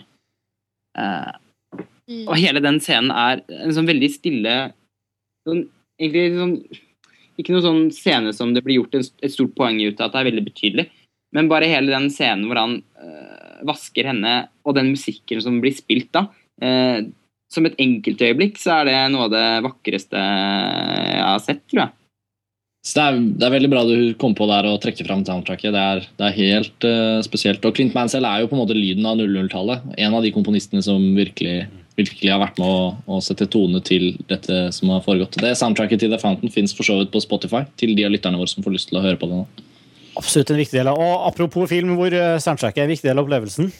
Eh, 0.98 1.32
Mm. 2.12 2.26
og 2.28 2.36
hele 2.36 2.60
den 2.60 2.80
scenen 2.84 3.12
er 3.14 3.44
en 3.62 3.72
sånn 3.72 3.88
veldig 3.88 4.10
stille 4.12 4.56
sånn, 5.48 5.68
Egentlig 6.02 6.34
sånn 6.34 6.56
Ikke 7.39 7.54
noe 7.54 7.64
sånn 7.64 7.84
scene 7.94 8.34
som 8.36 8.52
det 8.56 8.64
blir 8.66 8.82
gjort 8.82 8.98
en, 8.98 9.06
et 9.22 9.32
stort 9.32 9.54
poeng 9.56 9.78
ut 9.80 10.02
av 10.02 10.10
at 10.10 10.16
det 10.16 10.20
er 10.20 10.28
veldig 10.28 10.44
betydelig, 10.50 10.86
men 11.36 11.50
bare 11.52 11.70
hele 11.72 11.94
den 11.94 12.10
scenen 12.12 12.48
hvor 12.50 12.60
han 12.60 12.78
øh, 13.02 13.64
vasker 13.68 14.12
henne, 14.12 14.36
og 14.66 14.76
den 14.78 14.92
musikken 14.94 15.42
som 15.44 15.60
blir 15.64 15.76
spilt 15.78 16.12
da 16.16 16.26
øh, 16.64 17.08
Som 17.52 17.68
et 17.68 17.80
enkeltøyeblikk 17.82 18.60
så 18.62 18.80
er 18.80 18.90
det 18.90 19.00
noe 19.14 19.28
av 19.28 19.34
det 19.34 19.48
vakreste 19.66 20.20
jeg 20.20 21.26
har 21.26 21.42
sett, 21.44 21.66
tror 21.68 21.86
jeg. 21.86 21.92
Så 22.82 22.98
det 22.98 23.04
er, 23.04 23.18
det 23.38 23.46
er 23.46 23.54
veldig 23.54 23.70
bra 23.70 23.82
du 23.86 23.98
kom 24.18 24.34
på 24.34 24.48
der 24.50 24.66
og 24.66 24.80
trekte 24.82 25.06
fram 25.06 25.22
soundtracket. 25.26 25.74
Det 25.76 25.82
er, 25.82 26.00
det 26.18 26.26
er 26.26 26.38
helt 26.38 26.88
uh, 26.88 27.20
spesielt. 27.22 27.66
Og 27.68 27.76
Clint 27.78 27.94
Mansell 27.94 28.26
er 28.26 28.42
jo 28.42 28.50
på 28.50 28.58
en 28.58 28.62
måte 28.64 28.78
lyden 28.78 29.06
av 29.06 29.20
00-tallet. 29.20 29.84
En 30.02 30.16
av 30.18 30.26
de 30.26 30.32
komponistene 30.34 30.82
som 30.82 31.04
virkelig, 31.14 31.68
virkelig 32.00 32.32
har 32.34 32.42
vært 32.42 32.58
med 32.58 32.72
å, 32.72 32.88
å 33.06 33.20
sette 33.22 33.46
tone 33.54 33.84
til 33.86 34.16
dette 34.32 34.64
som 34.74 34.96
har 34.96 35.06
foregått. 35.06 35.38
Det 35.44 35.54
Soundtracket 35.60 36.02
til 36.02 36.16
The 36.16 36.22
Fountain 36.24 36.56
fins 36.56 36.74
for 36.74 36.88
så 36.88 36.98
vidt 37.04 37.14
på 37.14 37.22
Spotify, 37.22 37.68
til 37.78 37.94
de 38.00 38.08
av 38.08 38.16
lytterne 38.16 38.42
våre 38.42 38.50
som 38.50 38.66
får 38.66 38.80
lyst 38.80 38.90
til 38.90 38.98
å 38.98 39.06
høre 39.06 39.22
på 39.22 39.30
det 39.30 39.44
nå. 39.44 39.71
Absolutt 40.20 40.51
en 40.51 40.57
viktig 40.59 40.78
del. 40.80 40.88
av- 40.91 40.99
Og 40.99 41.28
apropos 41.32 41.70
film 41.70 41.95
hvor 41.95 42.12
soundtracket 42.39 42.78
er 42.84 42.84
en 42.84 42.93
viktig 42.95 43.07
del 43.09 43.18
av 43.20 43.26
opplevelsen. 43.26 43.72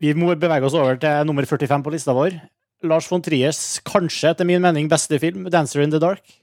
Vi 0.00 0.12
må 0.14 0.34
bevege 0.38 0.64
oss 0.68 0.74
over 0.76 0.96
til 1.00 1.24
nummer 1.26 1.42
45 1.48 1.82
på 1.82 1.90
lista 1.92 2.12
vår. 2.14 2.36
Lars 2.84 3.06
von 3.10 3.22
Triers 3.24 3.80
kanskje, 3.82 4.30
etter 4.30 4.44
min 4.44 4.60
mening, 4.62 4.88
beste 4.88 5.18
film, 5.18 5.46
'Dancer 5.48 5.82
in 5.82 5.90
the 5.90 5.98
Dark'. 5.98 6.36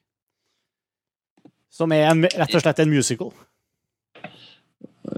Som 1.69 1.91
er 1.91 2.09
en, 2.09 2.23
rett 2.23 2.53
og 2.55 2.61
slett 2.61 2.79
en 2.79 2.89
musical. 2.89 3.31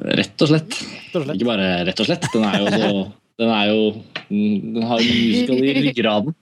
Rett 0.05 0.41
og 0.41 0.47
slett. 0.49 0.71
Rett 0.71 1.15
og 1.15 1.23
slett. 1.25 1.35
Ikke 1.39 1.47
bare 1.49 1.85
rett 1.87 1.99
og 1.99 2.05
slett. 2.09 2.27
Den 2.33 2.43
er 2.43 2.59
jo 2.59 2.67
så 2.67 3.11
Den 3.37 3.49
er 3.49 3.65
jo 3.67 4.03
Den 4.29 4.81
har 4.83 4.99
musical 4.99 5.55
i 5.63 5.73
ryggraden. 5.75 6.35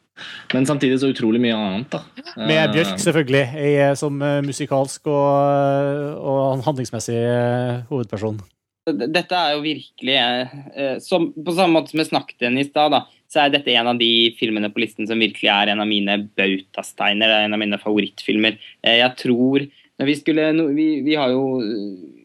Men 0.54 0.68
samtidig 0.70 1.00
så 1.02 1.10
utrolig 1.10 1.42
mye 1.42 1.58
annet, 1.58 1.90
da. 1.94 2.04
Med 2.38 2.58
Eh, 2.60 2.72
Bjørk, 2.76 2.98
selvfølgelig, 3.02 3.46
i, 3.58 3.72
som 3.98 4.22
eh, 4.22 4.42
musikalsk 4.46 5.10
og, 5.10 6.20
og 6.22 6.66
handlingsmessig 6.68 7.18
eh, 7.18 7.80
hovedperson. 7.90 8.42
Dette 8.84 9.40
er 9.40 9.54
jo 9.56 9.64
virkelig 9.64 10.16
eh, 10.20 10.98
som, 11.00 11.30
På 11.32 11.54
samme 11.56 11.78
måte 11.78 11.94
som 11.94 12.02
jeg 12.02 12.10
snakket 12.10 12.44
igjen 12.44 12.60
i 12.60 12.68
stad, 12.68 12.92
da, 12.92 13.06
så 13.32 13.46
er 13.46 13.54
dette 13.54 13.74
en 13.74 13.90
av 13.94 14.00
de 14.00 14.12
filmene 14.38 14.70
på 14.74 14.84
listen 14.84 15.08
som 15.10 15.22
virkelig 15.24 15.50
er 15.50 15.72
en 15.72 15.82
av 15.82 15.90
mine 15.90 16.20
bautasteiner. 16.38 17.32
det 17.32 17.38
er 17.40 17.48
En 17.48 17.58
av 17.58 17.64
mine 17.64 17.80
favorittfilmer. 17.82 18.60
Eh, 18.84 19.00
jeg 19.00 19.16
tror 19.24 19.66
når 20.02 20.10
vi, 20.10 20.16
skulle, 20.20 20.46
vi, 20.74 20.88
vi 21.06 21.16
har 21.16 21.30
jo 21.30 21.62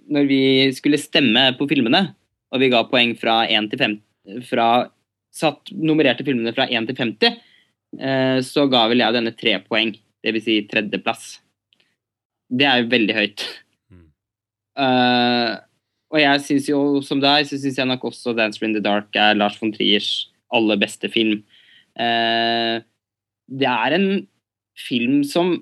Når 0.09 0.29
vi 0.29 0.43
skulle 0.73 1.01
stemme 1.01 1.51
på 1.59 1.69
filmene, 1.69 2.15
og 2.53 2.63
vi 2.63 2.71
ga 2.73 2.81
poeng 2.89 3.13
fra 3.21 3.43
1 3.47 3.73
til 3.73 3.85
50 3.85 4.47
fra 4.49 4.69
Satt 5.39 5.71
nummererte 5.77 6.25
filmene 6.27 6.55
fra 6.57 6.65
1 6.67 6.89
til 6.89 6.97
50, 6.97 7.29
eh, 7.29 7.37
så 7.97 8.67
ga 8.69 8.83
vel 8.91 9.01
jeg 9.01 9.15
denne 9.17 9.33
tre 9.33 9.55
poeng. 9.65 9.95
Dvs. 10.25 10.45
Si 10.45 10.57
tredjeplass. 10.69 11.25
Det 12.49 12.67
er 12.69 12.83
jo 12.83 12.91
veldig 12.93 13.17
høyt. 13.17 13.45
Uh, 14.79 15.59
og 16.15 16.21
jeg 16.23 16.43
syns 16.47 16.69
jo, 16.71 16.81
som 17.05 17.21
deg, 17.21 17.45
så 17.49 17.59
syns 17.59 17.81
jeg 17.81 17.91
nok 17.91 18.07
også 18.09 18.33
'Dancer 18.33 18.65
in 18.65 18.77
the 18.77 18.83
Dark' 18.85 19.17
er 19.19 19.35
Lars 19.35 19.59
von 19.61 19.73
Triers 19.75 20.31
aller 20.55 20.79
beste 20.81 21.11
film. 21.11 21.43
Uh, 21.99 22.81
det 23.51 23.69
er 23.69 23.97
en 23.97 24.27
film 24.79 25.23
som, 25.27 25.59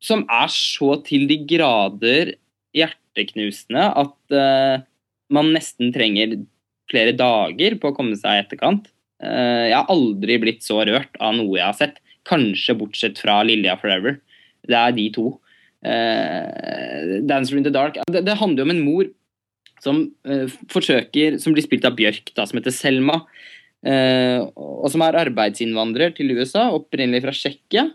som 0.00 0.24
er 0.30 0.48
så 0.48 0.96
til 1.04 1.28
de 1.28 1.38
grader 1.44 2.34
hjerteknusende 2.74 3.84
at 4.00 4.16
uh, 4.32 4.84
man 5.30 5.52
nesten 5.52 5.92
trenger 5.92 6.40
flere 6.88 7.12
dager 7.12 7.76
på 7.76 7.90
å 7.90 7.94
komme 7.96 8.16
seg 8.16 8.38
i 8.38 8.46
etterkant. 8.46 8.88
Eh, 9.18 9.66
jeg 9.72 9.74
har 9.74 9.90
aldri 9.90 10.38
blitt 10.38 10.64
så 10.66 10.80
rørt 10.86 11.18
av 11.18 11.34
noe 11.36 11.58
jeg 11.58 11.66
har 11.66 11.76
sett, 11.76 12.00
kanskje 12.28 12.76
bortsett 12.78 13.18
fra 13.18 13.40
'Lilja 13.42 13.78
Forever'. 13.80 14.20
Det 14.68 14.78
er 14.78 14.92
de 14.94 15.10
to. 15.14 15.38
Uh, 15.78 17.22
'Dancer 17.22 17.56
in 17.56 17.62
the 17.62 17.70
Dark' 17.70 18.00
det, 18.10 18.24
det 18.26 18.34
handler 18.34 18.66
om 18.66 18.70
en 18.70 18.82
mor 18.82 19.06
som 19.78 20.00
uh, 20.26 20.50
forsøker 20.66 21.38
Som 21.38 21.54
blir 21.54 21.62
spilt 21.62 21.84
av 21.86 21.94
Bjørk, 21.94 22.34
da, 22.34 22.44
som 22.44 22.58
heter 22.58 22.74
Selma. 22.74 23.22
Uh, 23.86 24.42
og 24.58 24.90
som 24.90 25.02
er 25.06 25.20
arbeidsinnvandrer 25.22 26.16
til 26.16 26.34
USA, 26.34 26.68
opprinnelig 26.74 27.22
fra 27.22 27.34
Tsjekkia. 27.34 27.86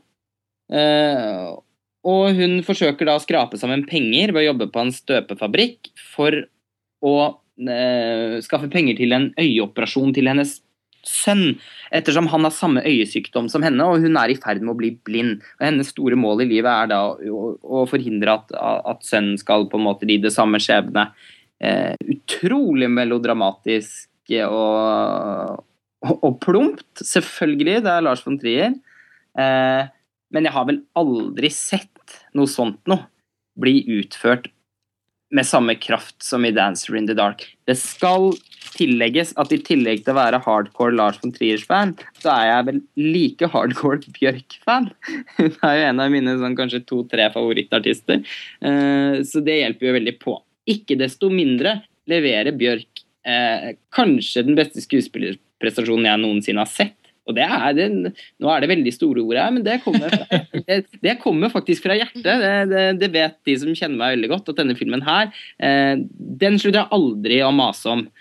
Og 2.03 2.35
hun 2.35 2.63
forsøker 2.65 3.05
da 3.05 3.17
å 3.19 3.21
skrape 3.21 3.59
sammen 3.59 3.83
penger 3.85 4.31
ved 4.31 4.41
å 4.41 4.47
jobbe 4.47 4.69
på 4.71 4.79
en 4.79 4.91
støpefabrikk 4.95 5.91
for 6.15 6.39
å 7.03 7.15
skaffe 8.41 8.71
penger 8.73 8.97
til 8.97 9.13
en 9.13 9.27
øyeoperasjon 9.37 10.15
til 10.15 10.31
hennes 10.31 10.55
sønn, 11.07 11.57
ettersom 11.93 12.29
han 12.31 12.47
har 12.47 12.53
samme 12.55 12.83
øyesykdom 12.87 13.49
som 13.51 13.65
henne, 13.65 13.85
og 13.85 14.03
hun 14.03 14.17
er 14.19 14.31
i 14.31 14.37
ferd 14.39 14.63
med 14.63 14.73
å 14.73 14.79
bli 14.79 14.93
blind. 15.07 15.43
Og 15.59 15.67
Hennes 15.67 15.91
store 15.93 16.17
mål 16.19 16.45
i 16.45 16.49
livet 16.55 16.71
er 16.71 16.91
da 16.93 17.01
å, 17.13 17.83
forhindre 17.89 18.37
at, 18.39 18.55
at 18.55 19.05
sønnen 19.07 19.39
skal 19.41 19.67
på 19.69 19.79
en 19.79 19.87
måte 19.87 20.09
lide 20.09 20.31
samme 20.33 20.61
skjebne. 20.63 21.09
Eh, 21.63 21.93
utrolig 22.15 22.89
melodramatisk 22.91 24.09
og, 24.47 25.63
og, 26.03 26.15
og 26.15 26.39
plumpt, 26.43 27.03
selvfølgelig. 27.03 27.81
Det 27.85 27.93
er 27.93 28.07
Lars 28.07 28.23
von 28.25 28.39
Trier. 28.39 28.75
Eh, 29.39 29.83
men 30.33 30.47
jeg 30.47 30.55
har 30.55 30.67
vel 30.69 30.81
aldri 30.97 31.51
sett 31.53 32.19
noe 32.37 32.49
sånt 32.49 32.81
noe 32.89 33.05
bli 33.59 33.83
utført 33.99 34.47
med 35.33 35.47
samme 35.49 35.75
kraft 35.75 36.23
som 36.23 36.45
i 36.45 36.51
'Dancer 36.51 36.95
in 36.97 37.07
the 37.07 37.15
Dark'. 37.17 37.45
Det 37.65 37.75
skal 37.77 38.33
tillegges 38.77 39.33
at 39.37 39.51
i 39.53 39.59
tillegg 39.61 40.03
til 40.03 40.13
å 40.13 40.19
være 40.19 40.41
hardcore 40.45 40.95
Lars 40.95 41.19
von 41.21 41.33
Triers-fan, 41.33 41.95
så 42.21 42.31
er 42.33 42.45
jeg 42.49 42.67
vel 42.69 42.81
like 42.97 43.49
hardcore 43.53 44.01
Bjørk-fan. 44.17 44.89
Hun 45.37 45.51
er 45.51 45.77
jo 45.77 45.87
en 45.89 46.03
av 46.03 46.13
mine 46.13 46.37
sånn, 46.39 46.57
kanskje 46.57 46.83
to-tre 46.89 47.29
favorittartister, 47.33 48.23
eh, 48.61 49.21
så 49.27 49.43
det 49.45 49.59
hjelper 49.59 49.89
jo 49.89 49.97
veldig 49.99 50.17
på. 50.21 50.37
Ikke 50.69 50.97
desto 50.99 51.29
mindre 51.33 51.81
leverer 52.09 52.55
Bjørk 52.57 53.03
eh, 53.25 53.73
kanskje 53.93 54.45
den 54.47 54.57
beste 54.59 54.83
skuespillerprestasjonen 54.83 56.09
jeg 56.09 56.23
noensinne 56.23 56.65
har 56.65 56.71
sett. 56.71 56.97
Og 57.29 57.37
det 57.37 57.45
er 57.45 57.75
det, 57.77 57.87
Nå 58.41 58.49
er 58.51 58.63
det 58.63 58.71
veldig 58.71 58.93
store 58.95 59.23
ord 59.23 59.39
her, 59.39 59.53
men 59.55 59.63
det 59.65 59.79
kommer, 59.85 60.11
det, 60.67 60.81
det 61.03 61.15
kommer 61.21 61.53
faktisk 61.53 61.85
fra 61.85 61.95
hjertet. 61.97 62.27
Det, 62.71 62.83
det, 62.99 63.09
vet 63.13 63.39
de 63.47 63.55
som 63.61 63.71
kjenner 63.71 63.99
meg 63.99 64.17
veldig 64.17 64.31
godt, 64.33 64.51
at 64.51 64.59
denne 64.59 64.75
filmen 64.79 65.05
her, 65.05 65.31
eh, 65.63 65.95
den 66.43 66.59
slutter 66.59 66.83
jeg 66.83 66.99
aldri 66.99 67.41
å 67.45 67.55
mase 67.55 67.97
om. 67.97 68.05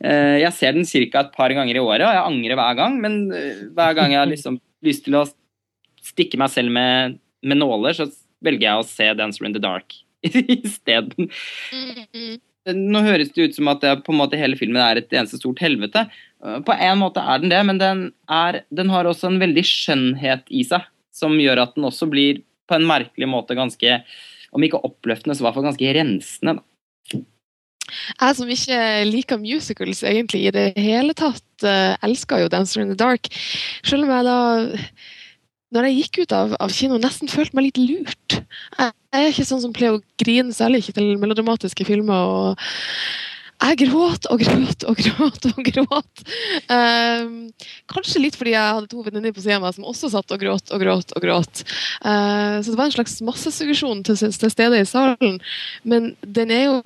Eh, 0.00 0.36
jeg 0.38 0.54
ser 0.54 0.76
den 0.76 0.86
ca. 0.86 1.20
et 1.24 1.32
par 1.34 1.50
ganger 1.52 1.76
i 1.76 1.82
året, 1.82 2.04
og 2.06 2.14
jeg 2.14 2.28
angrer 2.30 2.56
hver 2.56 2.76
gang, 2.78 2.94
men 3.02 3.16
eh, 3.34 3.64
hver 3.74 3.96
gang 3.98 4.14
jeg 4.14 4.20
har 4.20 4.30
liksom 4.30 4.60
lyst 4.86 5.02
til 5.08 5.18
å 5.18 5.24
stikke 6.06 6.38
meg 6.40 6.52
selv 6.54 6.72
med, 6.72 7.18
med 7.42 7.58
nåler, 7.60 7.96
så 7.96 8.06
velger 8.44 8.68
jeg 8.68 8.80
å 8.80 8.86
se 8.86 9.08
'Dancer 9.10 9.48
in 9.48 9.56
the 9.56 9.62
Dark' 9.62 9.98
isteden. 10.24 11.28
Mm, 11.74 12.38
Nå 12.70 13.02
høres 13.04 13.32
det 13.34 13.50
ut 13.50 13.56
som 13.56 13.70
at 13.72 13.82
det, 13.82 13.92
på 14.04 14.12
en 14.12 14.20
måte 14.20 14.38
hele 14.40 14.58
filmen 14.58 14.80
er 14.84 15.00
et 15.00 15.14
eneste 15.16 15.40
stort 15.40 15.62
helvete. 15.64 16.06
Uh, 16.44 16.58
På 16.64 16.76
en 16.76 17.00
måte 17.02 17.22
er 17.22 17.42
den 17.42 17.52
det, 17.52 17.60
men 17.68 17.80
den, 17.80 18.06
er, 18.30 18.62
den 18.72 18.92
har 18.92 19.08
også 19.08 19.30
en 19.30 19.40
veldig 19.42 19.64
skjønnhet 19.66 20.48
i 20.48 20.64
seg, 20.66 20.86
som 21.14 21.36
gjør 21.40 21.64
at 21.66 21.76
den 21.76 21.88
også 21.88 22.08
blir 22.10 22.42
på 22.70 22.78
en 22.78 22.88
merkelig 22.88 23.28
måte 23.28 23.58
ganske 23.58 24.02
Om 24.50 24.64
ikke 24.66 24.80
oppløftende, 24.82 25.36
så 25.36 25.44
i 25.44 25.46
hvert 25.46 25.54
fall 25.54 25.66
ganske 25.68 25.90
rensende. 25.94 26.56
Da. 26.58 27.20
Jeg 28.18 28.36
som 28.38 28.50
ikke 28.50 28.78
liker 29.06 29.38
musicals 29.38 30.02
egentlig 30.06 30.40
i 30.48 30.52
det 30.54 30.64
hele 30.74 31.14
tatt, 31.14 31.46
uh, 31.62 31.94
elsker 32.02 32.42
jo 32.42 32.48
'Dancer 32.50 32.82
in 32.82 32.90
the 32.90 32.98
Dark'. 32.98 33.30
Selv 33.86 34.08
om 34.08 34.10
jeg 34.10 34.26
da, 34.26 34.38
når 35.70 35.86
jeg 35.86 35.96
gikk 36.00 36.22
ut 36.24 36.34
av, 36.34 36.56
av 36.58 36.74
kino, 36.74 36.98
nesten 36.98 37.30
følte 37.30 37.54
meg 37.54 37.68
litt 37.68 37.78
lurt. 37.78 38.40
Jeg 38.78 38.92
er 39.14 39.30
ikke 39.30 39.46
sånn 39.46 39.62
som 39.62 39.74
pleier 39.74 39.98
å 39.98 40.02
grine, 40.18 40.54
særlig 40.54 40.82
ikke 40.82 40.98
til 40.98 41.18
melodramatiske 41.22 41.86
filmer. 41.86 42.26
og 42.26 42.58
Jeg 43.60 43.76
gråt 43.82 44.26
og 44.32 44.40
gråt 44.40 44.84
og 44.88 45.00
gråt 45.04 45.46
og 45.50 45.60
gråt. 45.68 46.22
Um, 46.72 47.50
kanskje 47.92 48.22
litt 48.24 48.38
fordi 48.40 48.54
jeg 48.54 48.76
hadde 48.78 48.88
to 48.88 49.04
venninner 49.04 49.34
på 49.36 49.44
siden 49.44 49.58
av 49.58 49.66
meg 49.66 49.76
som 49.76 49.88
også 49.90 50.10
satt 50.14 50.32
og 50.32 50.40
gråt 50.40 50.72
og 50.72 50.80
gråt. 50.80 51.12
og 51.16 51.24
gråt. 51.24 51.62
Uh, 52.00 52.60
så 52.64 52.70
det 52.70 52.78
var 52.78 52.88
en 52.88 52.96
slags 52.96 53.20
massesuggesjon 53.26 54.02
til, 54.08 54.16
til 54.16 54.54
stede 54.54 54.80
i 54.80 54.88
salen. 54.88 55.40
Men 55.84 56.14
den 56.24 56.54
er 56.56 56.64
jo 56.70 56.80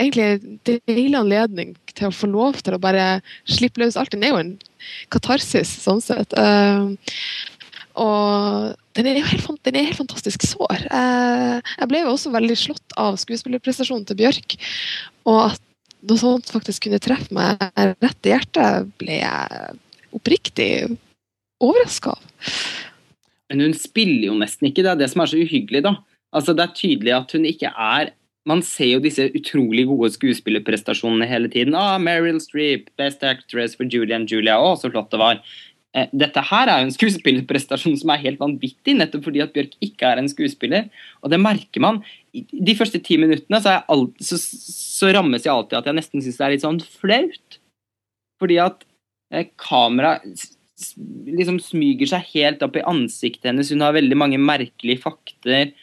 egentlig 0.00 0.26
en 0.26 0.60
deilig 0.66 1.18
anledning 1.20 1.74
til 1.94 2.08
å 2.08 2.14
få 2.16 2.30
lov 2.32 2.58
til 2.64 2.74
å 2.74 2.82
bare 2.82 3.20
slippe 3.46 3.84
løs 3.84 3.98
alt. 4.00 4.14
Den 4.14 4.26
er 4.26 4.34
jo 4.34 4.42
en 4.42 4.54
katarsis, 5.14 5.70
sånn 5.84 6.02
sett. 6.02 6.34
Uh, 6.34 6.96
og 8.02 8.72
den 8.96 9.08
er 9.08 9.20
jo 9.20 9.26
helt, 9.28 9.60
den 9.66 9.78
er 9.78 9.88
helt 9.88 10.00
fantastisk 10.00 10.44
sår. 10.46 10.86
Eh, 10.92 11.58
jeg 11.78 11.90
ble 11.90 12.02
jo 12.02 12.12
også 12.12 12.32
veldig 12.34 12.56
slått 12.58 12.96
av 13.00 13.18
skuespillerprestasjonen 13.20 14.06
til 14.08 14.18
Bjørk. 14.20 14.56
Og 15.30 15.40
at 15.50 15.62
noe 16.08 16.20
sånt 16.20 16.50
faktisk 16.50 16.88
kunne 16.88 17.00
treffe 17.02 17.34
meg 17.34 17.60
rett 18.02 18.28
i 18.28 18.32
hjertet, 18.34 18.90
ble 19.00 19.20
jeg 19.22 19.76
oppriktig 20.12 20.72
overraska 21.62 22.16
av. 22.16 22.48
Men 23.52 23.66
hun 23.68 23.76
spiller 23.76 24.30
jo 24.30 24.38
nesten 24.40 24.70
ikke. 24.70 24.84
Det 24.84 24.94
er 24.94 25.00
det 25.02 25.10
som 25.12 25.22
er 25.22 25.30
så 25.30 25.40
uhyggelig, 25.40 25.84
da. 25.84 25.96
Altså, 26.32 26.54
det 26.56 26.64
er 26.64 26.76
tydelig 26.76 27.14
at 27.18 27.32
hun 27.36 27.48
ikke 27.48 27.72
er 27.76 28.14
Man 28.42 28.58
ser 28.66 28.96
jo 28.96 29.02
disse 29.04 29.28
utrolig 29.38 29.84
gode 29.86 30.08
skuespillerprestasjonene 30.16 31.28
hele 31.30 31.46
tiden. 31.46 31.76
Ah, 31.78 31.94
Meryl 32.02 32.40
Streep, 32.42 32.88
Best 32.98 33.22
Actress 33.22 33.76
for 33.78 33.86
Julie 33.86 34.16
and 34.16 34.26
Julia. 34.26 34.56
Å, 34.58 34.72
så 34.74 34.90
flott 34.90 35.12
det 35.14 35.20
var. 35.20 35.38
Eh, 35.92 36.08
dette 36.16 36.40
her 36.48 36.70
er 36.70 36.80
jo 36.80 36.88
en 36.88 36.94
skuespillerprestasjon 36.94 37.98
som 38.00 38.12
er 38.14 38.22
helt 38.22 38.40
vanvittig, 38.40 38.94
nettopp 38.96 39.26
fordi 39.26 39.42
at 39.44 39.52
Bjørk 39.52 39.74
ikke 39.84 40.08
er 40.08 40.22
en 40.22 40.30
skuespiller. 40.30 40.88
Og 41.20 41.32
det 41.32 41.40
merker 41.42 41.84
man. 41.84 42.00
De 42.32 42.76
første 42.78 43.00
ti 43.04 43.18
minuttene 43.20 43.60
så, 43.60 43.80
alt, 43.92 44.14
så, 44.24 44.38
så 44.40 45.12
rammes 45.12 45.44
jeg 45.44 45.52
alltid 45.52 45.80
at 45.82 45.90
jeg 45.90 45.98
nesten 45.98 46.24
syns 46.24 46.40
det 46.40 46.46
er 46.46 46.54
litt 46.54 46.64
sånn 46.64 46.80
flaut. 47.02 47.58
Fordi 48.40 48.58
at 48.64 48.86
eh, 49.34 49.50
kameraet 49.60 50.48
liksom 51.28 51.60
smyger 51.62 52.08
seg 52.10 52.30
helt 52.32 52.64
opp 52.64 52.78
i 52.80 52.86
ansiktet 52.88 53.50
hennes. 53.50 53.70
Hun 53.70 53.84
har 53.84 53.94
veldig 53.94 54.18
mange 54.18 54.40
merkelige 54.40 55.04
fakter. 55.04 55.74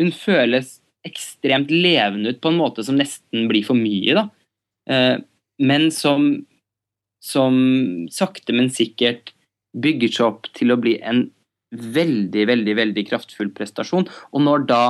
Hun 0.00 0.10
føles 0.16 0.78
ekstremt 1.04 1.68
levende 1.68 2.32
ut 2.32 2.40
på 2.42 2.50
en 2.50 2.58
måte 2.58 2.82
som 2.86 2.96
nesten 2.96 3.44
blir 3.50 3.66
for 3.66 3.76
mye, 3.76 4.16
da. 4.16 4.24
Eh, 4.88 5.16
men 5.60 5.90
som 5.94 6.46
som 7.24 7.56
sakte, 8.12 8.52
men 8.56 8.68
sikkert 8.72 9.32
bygger 9.74 10.12
seg 10.12 10.28
opp 10.28 10.50
til 10.54 10.74
å 10.74 10.80
bli 10.80 10.98
en 11.02 11.26
veldig, 11.74 12.44
veldig, 12.50 12.74
veldig 12.78 13.04
kraftfull 13.08 13.50
prestasjon. 13.56 14.06
Og 14.32 14.44
når 14.44 14.66
da 14.68 14.82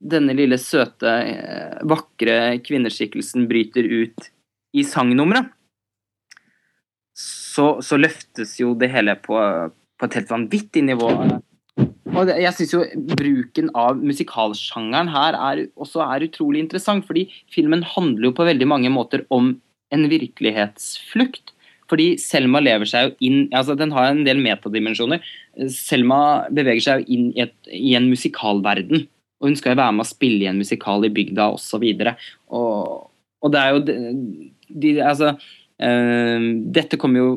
denne 0.00 0.34
lille 0.36 0.58
søte, 0.60 1.10
eh, 1.10 1.80
vakre 1.88 2.60
kvinneskikkelsen 2.64 3.48
bryter 3.50 3.84
ut 3.84 4.30
i 4.76 4.84
sangnummeret, 4.86 5.50
så, 7.20 7.80
så, 7.84 7.98
løftes 7.98 8.54
jo 8.60 8.72
det 8.78 8.88
hele 8.92 9.16
på, 9.20 9.36
på 9.36 10.06
et 10.06 10.16
helt 10.16 10.30
vanvittig 10.30 10.84
nivå. 10.86 11.10
Og 12.10 12.30
jeg 12.30 12.52
syns 12.56 12.72
jo 12.72 12.84
bruken 13.18 13.68
av 13.76 13.98
musikalsjangeren 14.00 15.10
her 15.12 15.36
er, 15.36 15.64
også 15.76 16.04
er 16.06 16.24
utrolig 16.28 16.62
interessant, 16.64 17.04
fordi 17.08 17.26
filmen 17.52 17.84
handler 17.96 18.30
jo 18.30 18.36
på 18.38 18.46
veldig 18.48 18.68
mange 18.70 18.92
måter 18.94 19.26
om 19.34 19.52
en 19.90 20.06
virkelighetsflukt. 20.10 21.52
Fordi 21.90 22.12
Selma 22.22 22.62
lever 22.62 22.88
seg 22.88 23.08
jo 23.08 23.26
inn 23.26 23.40
altså 23.56 23.74
Den 23.78 23.92
har 23.96 24.10
en 24.10 24.22
del 24.26 24.40
metadimensjoner. 24.42 25.22
Selma 25.74 26.20
beveger 26.54 26.84
seg 26.84 27.02
jo 27.02 27.16
inn 27.16 27.30
i, 27.34 27.46
et, 27.46 27.56
i 27.74 27.94
en 27.98 28.08
musikalverden. 28.10 29.06
Og 29.40 29.48
hun 29.48 29.56
skal 29.58 29.74
jo 29.74 29.80
være 29.80 29.96
med 29.96 30.04
å 30.04 30.10
spille 30.10 30.44
i 30.44 30.50
en 30.50 30.60
musikal 30.60 31.06
i 31.06 31.12
bygda 31.12 31.48
osv. 31.56 31.86
Og, 31.86 32.10
og, 32.60 33.06
og 33.40 33.54
det 33.54 33.62
er 33.62 33.74
jo 33.74 33.84
de, 33.88 33.96
de, 34.68 34.96
Altså 35.02 35.32
øh, 35.34 36.50
Dette 36.76 37.00
kommer 37.00 37.24
jo 37.24 37.30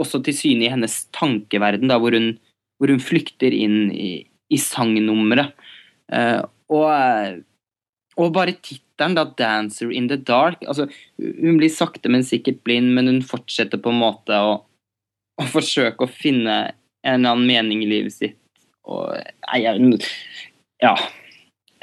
også 0.00 0.22
til 0.24 0.36
syne 0.36 0.64
i 0.66 0.72
hennes 0.72 1.02
tankeverden, 1.16 1.90
da, 1.90 1.98
hvor, 2.00 2.14
hun, 2.16 2.32
hvor 2.80 2.92
hun 2.92 3.02
flykter 3.02 3.52
inn 3.52 3.90
i, 3.92 4.10
i 4.50 4.58
sangnummeret. 4.60 5.50
Uh, 6.10 6.42
og, 6.70 6.86
og 8.20 8.34
bare 8.36 8.56
tittelen 8.60 9.16
da, 9.16 9.24
'Dancer 9.24 9.92
in 9.92 10.08
the 10.08 10.16
Dark' 10.16 10.66
altså, 10.66 10.88
Hun 11.18 11.58
blir 11.60 11.72
sakte, 11.72 12.08
men 12.08 12.26
sikkert 12.26 12.62
blind, 12.64 12.92
men 12.94 13.06
hun 13.06 13.22
fortsetter 13.22 13.80
på 13.80 13.92
en 13.92 14.02
måte 14.02 14.36
å, 14.36 14.58
å 15.40 15.46
forsøke 15.48 16.04
å 16.04 16.10
finne 16.10 16.58
en 17.04 17.20
eller 17.20 17.34
annen 17.34 17.48
mening 17.48 17.84
i 17.84 17.88
livet 17.88 18.12
sitt. 18.12 18.36
Og 18.84 19.14
nei, 19.14 19.62
jeg, 19.64 20.00
Ja. 20.82 20.94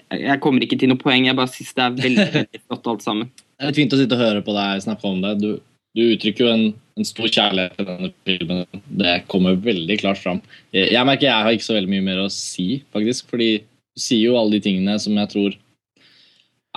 Jeg 0.07 0.39
kommer 0.39 0.63
ikke 0.63 0.77
til 0.79 0.87
noe 0.87 1.01
poeng, 1.01 1.25
jeg 1.27 1.35
bare 1.35 1.51
syns 1.51 1.73
det 1.75 1.83
er 1.83 1.95
veldig, 1.97 2.27
veldig 2.37 2.61
flott 2.63 2.85
alt 2.87 3.03
sammen. 3.03 3.31
Det 3.59 3.67
er 3.67 3.75
fint 3.75 3.93
å 3.93 3.97
sitte 3.99 4.15
og 4.15 4.21
høre 4.23 4.43
på 4.45 4.53
deg 4.55 4.83
snakke 4.85 5.09
om 5.09 5.19
det. 5.23 5.33
Du, 5.41 5.49
du 5.97 6.03
uttrykker 6.13 6.45
jo 6.45 6.51
en, 6.53 6.65
en, 6.95 7.07
stor 7.07 7.27
kjærlighet 7.27 7.75
til 7.75 7.89
denne 7.89 8.11
filmen. 8.27 8.83
Det 9.01 9.15
kommer 9.27 9.57
veldig 9.59 9.97
klart 9.99 10.21
fram. 10.21 10.39
Jeg, 10.71 10.93
jeg 10.93 11.09
merker 11.09 11.27
jeg 11.27 11.47
har 11.47 11.57
ikke 11.57 11.67
så 11.67 11.75
veldig 11.75 11.91
mye 11.91 12.05
mer 12.05 12.21
å 12.23 12.29
si, 12.31 12.67
faktisk. 12.95 13.27
Fordi 13.33 13.49
du 13.59 14.03
sier 14.03 14.29
jo 14.29 14.37
alle 14.39 14.55
de 14.55 14.63
tingene 14.69 14.95
som 15.01 15.17
jeg 15.17 15.33
tror 15.33 15.57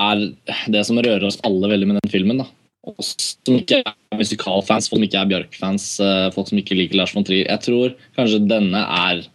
er 0.00 0.24
det 0.72 0.86
som 0.88 1.00
rører 1.00 1.26
oss 1.28 1.40
alle 1.46 1.70
veldig 1.72 1.90
med 1.90 2.00
den 2.00 2.12
filmen. 2.12 2.42
da. 2.42 2.48
Oss 2.94 3.12
som 3.44 3.58
ikke 3.58 3.82
er 3.84 4.16
musikalfans, 4.16 4.88
folk 4.88 5.00
som 5.00 5.08
ikke 5.08 5.20
er 5.20 5.28
Bjørk-fans, 5.34 5.90
eh, 6.00 6.30
folk 6.34 6.48
som 6.48 6.60
ikke 6.60 6.78
liker 6.78 7.00
Lars 7.00 7.12
von 7.16 7.26
Trier. 7.26 7.48
Jeg 7.50 7.64
tror 7.66 7.94
kanskje 8.16 8.40
denne 8.48 8.86
er 8.86 9.26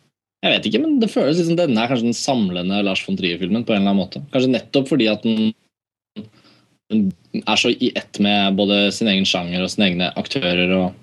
jeg 0.45 0.53
vet 0.53 0.65
ikke, 0.69 0.81
men 0.83 0.97
det 1.01 1.09
føles 1.09 1.39
liksom 1.39 1.57
denne 1.57 1.81
er 1.81 1.89
kanskje 1.89 2.11
den 2.11 2.17
samlende 2.17 2.83
Lars 2.85 3.01
von 3.05 3.17
Trier-filmen. 3.17 3.63
på 3.65 3.73
en 3.73 3.81
eller 3.81 3.95
annen 3.95 4.03
måte. 4.03 4.21
Kanskje 4.33 4.51
nettopp 4.53 4.91
fordi 4.91 5.07
at 5.09 5.23
den, 5.25 5.55
den 6.93 7.07
er 7.41 7.57
så 7.57 7.71
i 7.73 7.89
ett 7.97 8.19
med 8.21 8.59
både 8.59 8.91
sin 8.93 9.09
egen 9.09 9.25
sjanger 9.25 9.63
og 9.65 9.71
sine 9.73 9.89
egne 9.89 10.11
aktører. 10.21 10.75
og, 10.77 11.01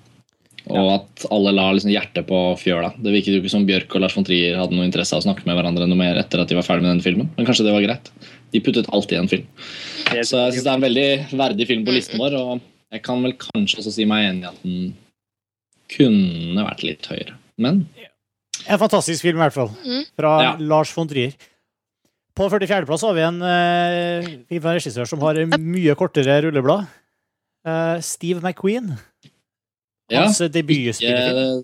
og 0.71 0.79
ja. 0.79 0.95
at 0.95 1.25
alle 1.35 1.51
la 1.51 1.65
liksom 1.75 1.91
hjertet 1.91 2.29
på 2.29 2.39
fjøla. 2.61 2.93
Det 2.95 3.11
virket 3.11 3.35
jo 3.35 3.41
ikke 3.41 3.51
som 3.51 3.67
Bjørk 3.67 3.97
og 3.97 4.05
Lars 4.05 4.15
von 4.15 4.23
Trier 4.23 4.55
hadde 4.55 4.77
noe 4.77 4.87
interesse 4.87 5.11
av 5.11 5.19
å 5.19 5.27
snakke 5.27 5.43
med 5.49 5.59
hverandre 5.59 5.89
noe 5.91 5.99
mer 5.99 6.21
etter 6.21 6.39
at 6.39 6.47
de 6.47 6.55
var 6.55 6.63
ferdig 6.63 6.87
med 6.87 6.95
den 6.95 7.03
filmen. 7.03 7.27
Men 7.35 7.49
kanskje 7.49 7.67
det 7.67 7.75
var 7.75 7.83
greit. 7.83 8.13
De 8.53 8.61
puttet 8.63 8.89
alt 8.93 9.11
i 9.13 9.17
en 9.17 9.29
film. 9.29 9.47
Så 10.09 10.37
jeg 10.37 10.53
syns 10.53 10.65
det 10.65 10.69
er 10.69 10.75
en 10.77 10.85
veldig 10.85 11.07
verdig 11.39 11.67
film 11.69 11.85
på 11.87 11.95
listen 11.95 12.21
vår. 12.21 12.35
Og 12.37 12.61
jeg 12.93 13.03
kan 13.05 13.23
vel 13.25 13.33
kanskje 13.39 13.81
også 13.81 13.95
si 13.95 14.05
meg 14.09 14.27
enig 14.29 14.45
i 14.45 14.51
at 14.51 14.59
den 14.65 14.91
kunne 15.93 16.67
vært 16.67 16.83
litt 16.85 17.09
høyere. 17.09 17.37
Men 17.61 17.85
En 18.69 18.79
fantastisk 18.79 19.25
film, 19.25 19.39
i 19.39 19.43
hvert 19.43 19.55
fall. 19.55 19.73
Mm. 19.83 20.05
Fra 20.19 20.33
ja. 20.43 20.53
Lars 20.61 20.93
von 20.95 21.09
Trier. 21.09 21.33
På 22.37 22.47
44.-plass 22.49 23.03
har 23.05 23.17
vi 23.17 23.25
en 23.25 23.41
uh, 23.45 24.29
film 24.49 24.63
fra 24.63 24.77
regissør 24.77 25.09
som 25.09 25.21
har 25.25 25.41
mye 25.57 25.93
kortere 25.97 26.39
rulleblad. 26.45 26.87
Uh, 27.67 27.97
Steve 28.01 28.41
McQueen. 28.41 28.93
Hans 30.13 30.41
ja, 30.41 30.49
debutspillefilm. 30.51 31.63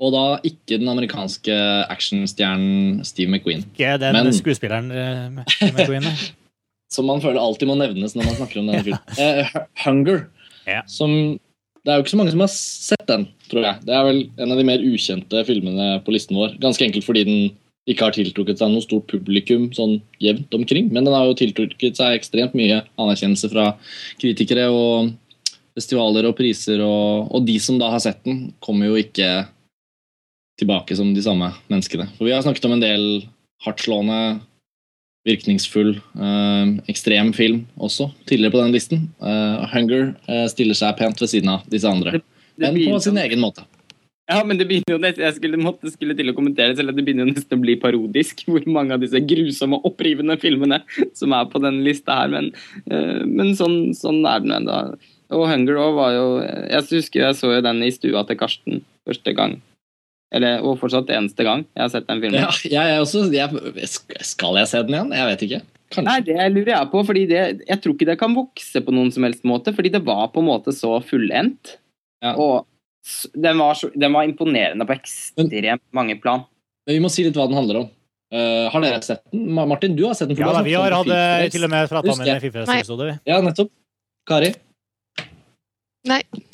Og 0.00 0.14
da 0.14 0.24
ikke 0.48 0.78
den 0.80 0.88
amerikanske 0.88 1.54
actionstjernen 1.92 3.02
Steve 3.04 3.28
McQueen. 3.28 3.66
Ikke 3.74 3.98
den 4.00 4.16
Men, 4.16 4.32
skuespilleren 4.32 4.88
uh, 4.90 5.42
McQueen. 5.68 6.08
som 6.94 7.06
man 7.06 7.22
føler 7.22 7.40
alltid 7.40 7.68
må 7.70 7.76
nevnes 7.78 8.16
når 8.16 8.26
man 8.26 8.38
snakker 8.40 8.62
om 8.62 8.70
denne 8.70 8.82
filmen. 8.86 9.04
Uh, 9.20 9.64
Hunger. 9.84 10.26
Ja. 10.66 10.82
Som 10.88 11.38
Det 11.80 11.92
er 11.92 11.96
jo 11.96 12.04
ikke 12.04 12.12
så 12.12 12.20
mange 12.20 12.32
som 12.34 12.42
har 12.44 12.52
sett 12.52 13.06
den, 13.08 13.22
tror 13.48 13.64
jeg. 13.64 13.80
Det 13.88 13.94
er 13.96 14.02
vel 14.04 14.18
en 14.36 14.52
av 14.52 14.58
de 14.60 14.64
mer 14.68 14.82
ukjente 14.84 15.44
filmene 15.48 15.94
på 16.04 16.12
listen 16.12 16.36
vår. 16.36 16.58
Ganske 16.60 16.84
enkelt 16.84 17.06
fordi 17.06 17.22
den 17.24 17.38
ikke 17.88 18.04
har 18.04 18.12
tiltrukket 18.12 18.60
seg 18.60 18.68
noe 18.68 18.84
stort 18.84 19.06
publikum 19.08 19.70
sånn 19.72 19.96
jevnt 20.20 20.52
omkring. 20.56 20.90
Men 20.92 21.08
den 21.08 21.16
har 21.16 21.24
jo 21.28 21.38
tiltrukket 21.38 21.96
seg 21.96 22.18
ekstremt 22.18 22.52
mye 22.58 22.82
anerkjennelse 23.00 23.48
fra 23.52 23.70
kritikere 24.20 24.68
og 24.68 25.14
festivaler 25.78 26.28
og 26.28 26.36
priser. 26.36 26.84
Og, 26.84 27.32
og 27.32 27.48
de 27.48 27.56
som 27.62 27.80
da 27.80 27.88
har 27.94 28.04
sett 28.04 28.20
den, 28.28 28.50
kommer 28.60 28.92
jo 28.92 29.00
ikke 29.00 29.30
tilbake 30.60 30.96
som 30.96 31.14
de 31.16 31.24
samme 31.24 31.50
menneskene. 31.72 32.08
For 32.18 32.28
Vi 32.28 32.34
har 32.34 32.44
snakket 32.44 32.68
om 32.68 32.76
en 32.76 32.84
del 32.84 33.04
hardtslående, 33.64 34.40
virkningsfull, 35.28 35.96
eh, 35.96 36.70
ekstrem 36.88 37.34
film 37.36 37.66
også 37.76 38.08
tidligere 38.28 38.54
på 38.54 38.62
den 38.62 38.72
listen. 38.72 39.02
Eh, 39.20 39.66
Hunger 39.74 40.14
eh, 40.28 40.46
stiller 40.48 40.78
seg 40.78 40.96
pent 40.96 41.20
ved 41.20 41.28
siden 41.28 41.52
av 41.52 41.66
disse 41.68 41.88
andre, 41.88 42.16
det, 42.16 42.24
det 42.56 42.72
men 42.72 42.94
på 42.94 43.02
sin 43.04 43.20
egen 43.20 43.42
måte. 43.42 43.66
Ja, 44.30 44.44
men 44.46 44.60
det 44.60 44.68
begynner 44.70 44.94
jo 44.94 45.00
nesten, 45.02 45.24
Jeg 45.24 45.34
skulle, 45.40 45.58
måtte, 45.58 45.90
skulle 45.90 46.14
til 46.14 46.30
å 46.30 46.34
kommentere 46.36 46.76
selv 46.78 46.92
at 46.92 46.96
det 46.96 47.02
begynner 47.02 47.26
jo 47.26 47.34
nesten 47.34 47.58
å 47.58 47.64
bli 47.64 47.74
parodisk, 47.82 48.44
hvor 48.48 48.64
mange 48.70 48.94
av 48.94 49.02
disse 49.02 49.20
grusomme, 49.20 49.80
opprivende 49.84 50.38
filmene 50.40 50.80
som 51.18 51.34
er 51.36 51.48
på 51.50 51.60
denne 51.62 51.82
lista 51.84 52.20
her. 52.22 52.30
Men, 52.30 52.52
uh, 52.86 53.26
men 53.26 53.56
sånn, 53.58 53.90
sånn, 53.98 54.22
er 54.30 54.44
den 54.44 54.54
ennå. 54.60 54.78
Og 55.34 55.48
Hunger 55.50 55.82
òg 55.82 55.98
var 55.98 56.14
jo 56.14 56.24
Jeg 56.42 56.86
husker 56.90 57.22
jeg 57.22 57.36
så 57.38 57.52
jo 57.52 57.60
den 57.62 57.84
i 57.86 57.90
stua 57.94 58.24
til 58.26 58.38
Karsten 58.38 58.80
første 59.06 59.34
gang 59.34 59.60
eller, 60.30 60.62
og 60.62 60.78
fortsatt 60.78 61.10
eneste 61.10 61.44
gang 61.46 61.64
jeg 61.74 61.82
har 61.82 61.90
sett 61.92 62.06
den 62.06 62.22
filmen. 62.22 62.46
Ja, 62.70 62.86
jeg 62.86 63.02
også, 63.02 63.26
jeg, 63.34 63.90
skal 64.26 64.58
jeg 64.60 64.70
se 64.70 64.82
den 64.86 64.96
igjen? 64.96 65.14
Jeg 65.16 65.30
vet 65.30 65.44
ikke. 65.46 65.60
Kanskje. 65.90 66.06
Nei, 66.06 66.18
Det 66.22 66.48
lurer 66.54 66.72
jeg 66.76 66.90
på. 66.92 67.02
fordi 67.06 67.22
det, 67.26 67.40
Jeg 67.66 67.82
tror 67.82 67.94
ikke 67.96 68.10
det 68.12 68.18
kan 68.20 68.34
vokse 68.36 68.82
på 68.86 68.94
noen 68.94 69.10
som 69.10 69.26
helst 69.26 69.46
måte. 69.48 69.74
Fordi 69.74 69.90
det 69.90 70.04
var 70.06 70.28
på 70.30 70.42
en 70.42 70.50
måte 70.52 70.74
så 70.74 70.98
fullendt. 71.02 71.78
Ja. 72.22 72.36
Og 72.38 72.66
den 73.34 73.58
var, 73.58 73.74
så, 73.74 73.90
den 73.96 74.12
var, 74.14 74.28
imponerende 74.28 74.86
på 74.86 74.94
ekstremt 74.94 75.82
mange 75.96 76.14
plan. 76.22 76.44
Men 76.86 76.98
Vi 76.98 77.02
må 77.02 77.10
si 77.10 77.24
litt 77.26 77.38
hva 77.38 77.48
den 77.50 77.58
handler 77.58 77.82
om. 77.82 77.90
Uh, 78.30 78.70
har 78.70 78.84
dere 78.84 79.02
sett 79.02 79.24
den? 79.32 79.48
Martin, 79.56 79.96
du 79.98 80.04
har 80.06 80.14
sett 80.14 80.30
den? 80.30 80.38
Ja, 80.38 80.52
da, 80.54 80.62
vi 80.62 80.76
har 80.78 80.94
hatt 80.94 81.50
til 81.50 81.66
og 81.66 81.72
med 81.72 81.90
prata 81.90 82.14
med 82.20 82.30
i 82.30 82.38
Fifa-episode. 82.44 83.16
Ja, 83.26 83.40
nettopp. 83.42 83.72
Kari? 84.30 84.52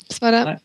Svaret 0.09 0.47
Nei. 0.49 0.57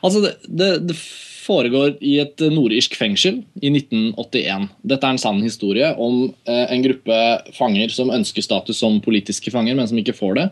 Altså, 0.00 0.22
det, 0.24 0.32
det, 0.48 0.68
det 0.88 0.96
foregår 1.44 1.98
i 2.04 2.16
et 2.22 2.40
nordirsk 2.52 2.96
fengsel 2.98 3.42
i 3.60 3.72
1981. 3.72 4.68
Dette 4.86 5.06
er 5.06 5.16
en 5.16 5.20
sann 5.20 5.42
historie 5.44 5.90
om 6.00 6.24
eh, 6.48 6.64
en 6.72 6.84
gruppe 6.86 7.18
fanger 7.56 7.92
som 7.94 8.12
ønsker 8.14 8.44
status 8.44 8.80
som 8.80 9.02
politiske 9.04 9.52
fanger, 9.54 9.76
men 9.76 9.90
som 9.90 10.00
ikke 10.00 10.16
får 10.16 10.40
det. 10.40 10.48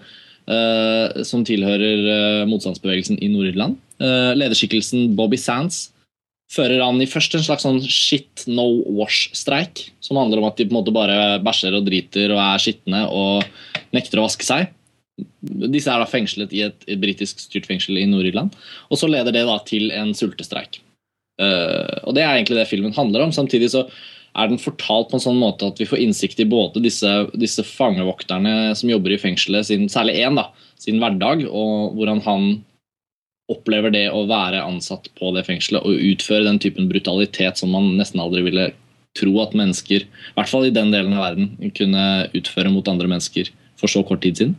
eh, 0.52 1.22
som 1.22 1.44
tilhører 1.46 2.06
eh, 2.12 2.44
motstandsbevegelsen 2.50 3.20
i 3.22 3.30
Nord-Irland. 3.30 3.78
Lederskikkelsen 4.02 5.12
Bobby 5.14 5.38
Sands 5.38 5.92
fører 6.52 6.82
an 6.82 7.00
i 7.00 7.08
først 7.08 7.36
en 7.38 7.44
slags 7.46 7.64
sånn 7.64 7.78
shit 7.86 8.42
no 8.50 8.66
wash-streik, 8.98 9.86
som 10.02 10.18
handler 10.18 10.42
om 10.42 10.48
at 10.48 10.58
de 10.58 10.66
på 10.66 10.74
en 10.74 10.80
måte 10.80 10.94
bare 10.94 11.38
bæsjer 11.44 11.78
og 11.78 11.86
driter 11.86 12.34
og 12.34 12.42
er 12.42 12.64
skitne 12.64 13.04
og 13.08 13.46
nekter 13.94 14.20
å 14.20 14.26
vaske 14.26 14.46
seg. 14.46 14.72
Disse 15.42 15.92
er 15.92 16.02
da 16.02 16.08
fengslet 16.08 16.52
i 16.56 16.64
et, 16.66 16.84
et 16.88 17.00
britisk 17.00 17.40
styrt 17.44 17.68
fengsel 17.70 18.00
i 18.00 18.08
Nord-Irland. 18.10 18.56
Og 18.90 19.00
så 19.00 19.08
leder 19.10 19.34
det 19.34 19.46
da 19.48 19.58
til 19.68 19.92
en 19.94 20.12
sultestreik. 20.16 20.81
Eh, 21.40 21.94
og 22.04 22.16
Det 22.16 22.24
er 22.24 22.34
egentlig 22.34 22.58
det 22.60 22.68
filmen 22.70 22.96
handler 22.96 23.24
om. 23.24 23.32
Samtidig 23.32 23.70
så 23.72 23.86
er 24.32 24.48
den 24.48 24.60
fortalt 24.60 25.10
på 25.10 25.18
en 25.18 25.24
sånn 25.26 25.40
måte 25.40 25.68
at 25.68 25.80
vi 25.80 25.88
får 25.88 26.00
innsikt 26.00 26.40
i 26.40 26.48
både 26.48 26.80
disse, 26.84 27.08
disse 27.36 27.64
fangevokterne 27.68 28.72
som 28.78 28.90
jobber 28.90 29.12
i 29.12 29.20
fengselet, 29.20 29.68
sin, 29.68 29.88
særlig 29.92 30.22
én, 30.24 30.40
sin 30.80 31.00
hverdag, 31.02 31.44
og 31.48 31.98
hvordan 31.98 32.22
han 32.24 32.46
opplever 33.52 33.92
det 33.92 34.06
å 34.08 34.24
være 34.30 34.62
ansatt 34.64 35.10
på 35.18 35.32
det 35.36 35.44
fengselet 35.44 35.84
og 35.84 36.00
utføre 36.12 36.46
den 36.46 36.60
typen 36.62 36.88
brutalitet 36.88 37.60
som 37.60 37.74
man 37.74 37.90
nesten 37.98 38.22
aldri 38.22 38.44
ville 38.46 38.70
tro 39.18 39.34
at 39.42 39.52
mennesker, 39.58 40.06
i 40.06 40.36
hvert 40.38 40.48
fall 40.48 40.64
i 40.64 40.72
den 40.72 40.92
delen 40.94 41.12
av 41.18 41.26
verden, 41.26 41.50
kunne 41.76 42.30
utføre 42.32 42.72
mot 42.72 42.86
andre 42.88 43.10
mennesker 43.10 43.50
for 43.76 43.92
så 43.92 44.00
kort 44.06 44.22
tid 44.24 44.38
siden. 44.38 44.54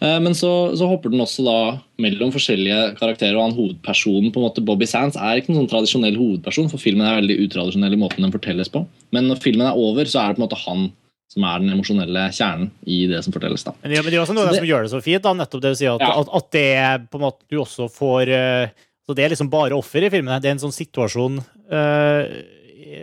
Eh, 0.00 0.18
Men 0.20 0.34
så, 0.36 0.50
så 0.76 0.88
hopper 0.90 1.10
den 1.12 1.22
også 1.24 1.44
da 1.46 1.56
mellom 2.02 2.32
forskjellige 2.34 2.96
karakterer, 2.98 3.36
og 3.38 3.46
han 3.48 3.56
hovedpersonen, 3.56 4.32
på 4.34 4.40
en 4.42 4.46
måte 4.48 4.64
Bobby 4.66 4.84
Sands, 4.88 5.16
er 5.16 5.40
ikke 5.40 5.52
noen 5.54 5.64
sånn 5.64 5.72
tradisjonell 5.72 6.18
hovedperson, 6.20 6.68
for 6.72 6.82
filmen 6.82 7.06
er 7.08 7.20
veldig 7.22 7.38
utradisjonell 7.46 7.96
i 7.96 8.00
måten 8.00 8.26
den 8.26 8.34
fortelles 8.34 8.68
på. 8.72 8.84
Men 9.16 9.28
når 9.30 9.40
filmen 9.44 9.66
er 9.70 9.78
over, 9.80 10.04
så 10.10 10.20
er 10.22 10.32
det 10.32 10.38
på 10.38 10.42
en 10.42 10.48
måte 10.48 10.62
han 10.66 10.86
som 11.32 11.42
er 11.48 11.58
den 11.64 11.72
emosjonelle 11.74 12.26
kjernen 12.32 12.68
i 12.86 13.00
det 13.10 13.18
som 13.24 13.34
fortelles. 13.34 13.64
da. 13.66 13.72
Men 13.82 13.90
det, 13.92 14.02
men 14.04 14.12
det 14.12 14.18
er 14.18 14.22
også 14.22 14.36
noe 14.36 14.46
det 14.50 14.60
som 14.60 14.68
gjør 14.68 14.84
det 14.86 14.92
så 14.92 15.00
fint. 15.02 15.22
da, 15.24 15.32
nettopp 15.34 15.62
det 15.64 15.72
å 15.74 15.78
si 15.80 15.88
at, 15.90 16.04
Ja. 16.04 16.12
at, 16.20 16.28
at 16.38 16.50
det 16.54 17.10
på 17.10 17.18
en 17.18 17.24
måte 17.26 17.42
du 17.50 17.56
også 17.60 17.88
får 17.92 18.30
eh, 18.30 18.68
så 19.06 19.14
Det 19.14 19.22
er 19.24 19.30
liksom 19.30 19.48
bare 19.50 19.74
offer 19.76 20.02
i 20.02 20.10
filmen. 20.10 20.40
Det 20.42 20.48
er 20.50 20.54
en 20.56 20.62
sånn 20.64 20.74
situasjon 20.74 21.36
eh, 21.70 22.22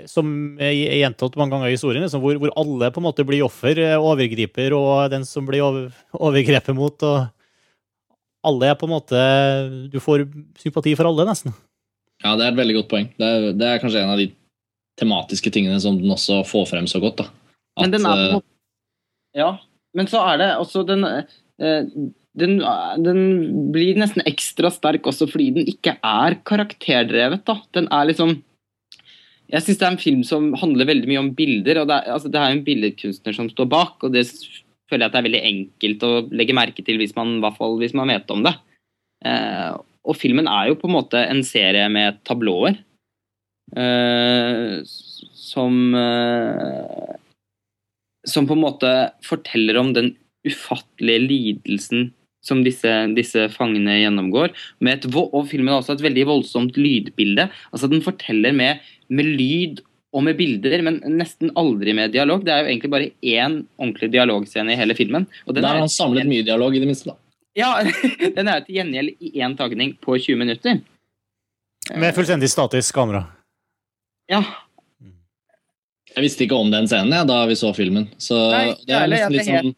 som 0.10 0.28
er 0.62 0.74
gjentatt 0.74 1.36
mange 1.40 1.56
ganger 1.56 1.72
i 1.72 1.76
historien, 1.76 2.04
liksom, 2.06 2.22
hvor, 2.24 2.38
hvor 2.42 2.54
alle 2.60 2.90
på 2.94 3.02
en 3.02 3.08
måte 3.08 3.26
blir 3.28 3.44
offer. 3.46 3.80
eh, 3.82 3.96
Overgriper 4.00 4.76
og 4.78 5.12
den 5.14 5.26
som 5.28 5.48
blir 5.48 5.64
over, 5.66 5.90
overgrepet 6.14 6.76
mot. 6.78 7.04
og 7.04 7.28
Alle 8.44 8.72
er 8.72 8.80
på 8.80 8.90
en 8.90 8.96
måte 8.96 9.20
Du 9.92 10.00
får 10.04 10.26
sympati 10.60 10.96
for 11.00 11.10
alle, 11.10 11.28
nesten. 11.30 11.56
Ja, 12.24 12.36
Det 12.36 12.46
er 12.46 12.52
et 12.52 12.62
veldig 12.62 12.80
godt 12.82 12.90
poeng. 12.92 13.12
Det 13.20 13.30
er, 13.30 13.52
det 13.58 13.70
er 13.70 13.84
kanskje 13.84 14.04
en 14.04 14.16
av 14.16 14.22
de 14.22 14.32
tematiske 15.00 15.52
tingene 15.54 15.80
som 15.82 15.98
den 16.00 16.12
også 16.14 16.44
får 16.48 16.68
frem 16.70 16.90
så 16.90 17.02
godt. 17.04 17.24
da. 17.24 17.30
At, 17.78 17.86
Men 17.88 17.96
den 17.96 18.06
er 18.06 18.14
på 18.14 18.18
en 18.18 18.28
eh, 18.28 18.36
måte 18.40 19.40
Ja, 19.40 19.52
men 19.98 20.10
så 20.10 20.22
er 20.32 20.38
det 20.42 20.52
også 20.62 20.86
den 20.88 21.04
eh, 21.10 21.88
den, 22.34 22.58
den 23.06 23.20
blir 23.74 23.98
nesten 24.02 24.24
ekstra 24.26 24.72
sterk 24.74 25.06
også 25.10 25.28
fordi 25.30 25.52
den 25.60 25.70
ikke 25.70 25.98
er 26.02 26.40
karakterdrevet. 26.48 27.44
da. 27.46 27.60
Den 27.78 27.90
er 27.94 28.10
liksom 28.10 28.40
Jeg 29.54 29.62
syns 29.62 29.80
det 29.80 29.86
er 29.86 29.94
en 29.94 30.02
film 30.02 30.22
som 30.26 30.52
handler 30.58 30.90
veldig 30.90 31.10
mye 31.12 31.22
om 31.22 31.34
bilder. 31.38 31.84
og 31.84 31.90
Det 31.90 31.96
er, 31.96 32.12
altså, 32.16 32.30
det 32.34 32.42
er 32.42 32.54
en 32.56 32.64
billedkunstner 32.66 33.36
som 33.38 33.50
står 33.52 33.70
bak, 33.70 34.00
og 34.02 34.16
det 34.16 34.26
føler 34.90 35.06
jeg 35.06 35.10
at 35.10 35.14
det 35.14 35.20
er 35.20 35.28
veldig 35.28 35.44
enkelt 35.50 36.06
å 36.08 36.14
legge 36.34 36.56
merke 36.58 36.86
til 36.86 36.98
hvis 37.02 37.14
man, 37.18 37.38
fall 37.58 37.78
hvis 37.82 37.94
man 37.98 38.10
vet 38.14 38.34
om 38.34 38.42
det. 38.48 38.56
Eh, 39.30 39.76
og 40.04 40.18
filmen 40.20 40.50
er 40.52 40.72
jo 40.72 40.80
på 40.80 40.90
en 40.90 40.98
måte 40.98 41.22
en 41.22 41.44
serie 41.48 41.86
med 41.94 42.18
tablåer. 42.28 42.82
Eh, 43.78 44.82
som 44.84 45.96
eh, 45.96 47.14
Som 48.28 48.48
på 48.48 48.56
en 48.56 48.64
måte 48.64 48.92
forteller 49.24 49.78
om 49.80 49.94
den 49.96 50.14
ufattelige 50.48 51.24
lidelsen 51.24 52.12
som 52.44 52.62
disse, 52.64 52.92
disse 53.16 53.48
fangene 53.54 54.02
gjennomgår. 54.02 54.52
Et, 54.92 55.08
og 55.16 55.48
filmen 55.48 55.72
har 55.72 55.82
også 55.82 55.96
et 55.96 56.04
veldig 56.04 56.26
voldsomt 56.28 56.80
lydbilde. 56.80 57.48
Altså 57.72 57.90
Den 57.92 58.04
forteller 58.04 58.56
med, 58.56 58.84
med 59.14 59.30
lyd 59.40 59.82
og 60.14 60.22
med 60.28 60.38
bilder, 60.38 60.82
men 60.86 61.00
nesten 61.18 61.50
aldri 61.58 61.94
med 61.98 62.14
dialog. 62.14 62.44
Det 62.46 62.54
er 62.54 62.62
jo 62.64 62.70
egentlig 62.70 62.92
bare 62.94 63.10
én 63.26 63.64
ordentlig 63.82 64.12
dialogscene 64.14 64.76
i 64.76 64.78
hele 64.78 64.96
filmen. 64.98 65.26
Og 65.48 65.56
den 65.56 65.66
Der 65.66 65.74
har 65.74 65.82
han 65.82 65.90
samlet 65.90 66.30
mye 66.30 66.46
dialog, 66.46 66.76
i 66.76 66.82
det 66.84 66.90
minste. 66.90 67.14
da. 67.14 67.18
ja, 67.58 67.72
den 68.38 68.48
er 68.48 68.60
jo 68.60 68.66
til 68.68 68.78
gjengjeld 68.78 69.16
i 69.18 69.32
én 69.42 69.58
tagning 69.58 69.96
på 70.02 70.18
20 70.20 70.38
minutter. 70.38 70.82
Med 72.00 72.14
fullstendig 72.16 72.50
statisk 72.54 72.94
kamera. 72.96 73.26
Ja, 74.32 74.44
Jeg 76.14 76.28
visste 76.28 76.46
ikke 76.46 76.60
om 76.62 76.70
den 76.70 76.86
scenen 76.86 77.12
jeg, 77.12 77.26
da 77.28 77.40
vi 77.50 77.56
så 77.58 77.74
filmen. 77.74 78.06
Så 78.22 78.38
Nei, 78.54 78.68
det 78.86 78.94
er 78.94 79.10
nesten 79.10 79.34
litt 79.34 79.48
sånn 79.50 79.74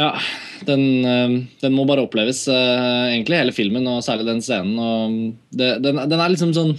Ja, 0.00 0.08
den, 0.66 1.04
eh, 1.04 1.34
den 1.60 1.74
må 1.76 1.84
bare 1.86 2.02
oppleves, 2.02 2.48
eh, 2.48 3.12
egentlig, 3.12 3.36
hele 3.38 3.52
filmen, 3.52 3.84
og 3.86 4.00
særlig 4.02 4.24
den 4.26 4.40
scenen. 4.42 4.78
Og 4.80 5.18
det, 5.54 5.68
den, 5.84 6.00
den 6.08 6.18
er 6.18 6.32
liksom 6.32 6.54
sånn 6.56 6.72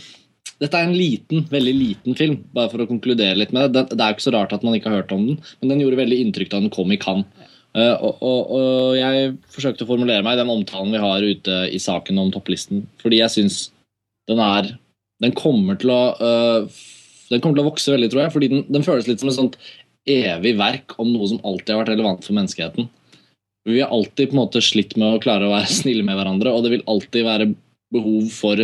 Dette 0.62 0.80
er 0.80 0.88
en 0.88 0.96
liten, 0.96 1.44
veldig 1.52 1.74
liten 1.76 2.16
film, 2.16 2.38
bare 2.56 2.72
for 2.72 2.84
å 2.84 2.88
konkludere 2.88 3.36
litt 3.36 3.52
med 3.56 3.74
det. 3.76 3.90
Det, 3.92 4.00
er 4.00 4.14
jo 4.14 4.16
ikke 4.16 4.28
så 4.30 4.34
rart 4.38 4.54
at 4.56 4.64
man 4.64 4.78
ikke 4.78 4.92
har 4.92 5.02
hørt 5.02 5.12
om 5.16 5.26
den, 5.28 5.40
men 5.60 5.74
den 5.74 5.82
gjorde 5.84 6.00
veldig 6.00 6.20
inntrykk 6.24 6.54
da 6.54 6.62
den 6.64 6.74
kom 6.74 6.94
i 6.96 7.00
Cannes. 7.02 7.28
Eh, 7.76 7.96
og, 8.00 8.22
og, 8.24 8.52
og 8.56 8.96
jeg 8.96 9.34
forsøkte 9.52 9.84
å 9.84 9.90
formulere 9.90 10.24
meg 10.24 10.38
i 10.38 10.40
den 10.40 10.52
omtalen 10.54 10.94
vi 10.96 11.02
har 11.04 11.26
ute 11.26 11.58
i 11.76 11.82
saken 11.82 12.22
om 12.22 12.32
topplisten, 12.32 12.86
fordi 13.04 13.20
jeg 13.20 13.34
syns 13.34 13.62
den 14.30 14.42
er 14.42 14.76
Den 15.22 15.32
kommer 15.38 15.78
til 15.80 15.92
å 15.94 16.00
øh, 16.18 16.64
Den 17.30 17.42
kommer 17.44 17.56
til 17.56 17.64
å 17.64 17.70
vokse 17.70 17.92
veldig, 17.94 18.10
tror 18.12 18.24
jeg, 18.24 18.32
fordi 18.34 18.50
den, 18.52 18.64
den 18.72 18.84
føles 18.84 19.08
litt 19.08 19.22
som 19.22 19.30
et 19.30 19.38
sånt 19.38 19.60
evig 20.10 20.56
verk 20.60 20.96
om 21.02 21.12
noe 21.12 21.28
som 21.30 21.42
alltid 21.44 21.74
har 21.74 21.82
vært 21.82 21.94
relevant 21.94 22.26
for 22.26 22.38
menneskeheten. 22.38 22.88
Vi 23.66 23.80
har 23.82 23.94
alltid 23.94 24.30
på 24.30 24.38
en 24.38 24.42
måte 24.44 24.62
slitt 24.62 24.94
med 25.02 25.16
å 25.16 25.22
klare 25.22 25.48
å 25.48 25.54
være 25.54 25.72
snille 25.82 26.06
med 26.06 26.18
hverandre, 26.20 26.54
og 26.54 26.66
det 26.66 26.76
vil 26.76 26.88
alltid 26.90 27.28
være 27.28 27.52
behov 27.96 28.30
for 28.34 28.62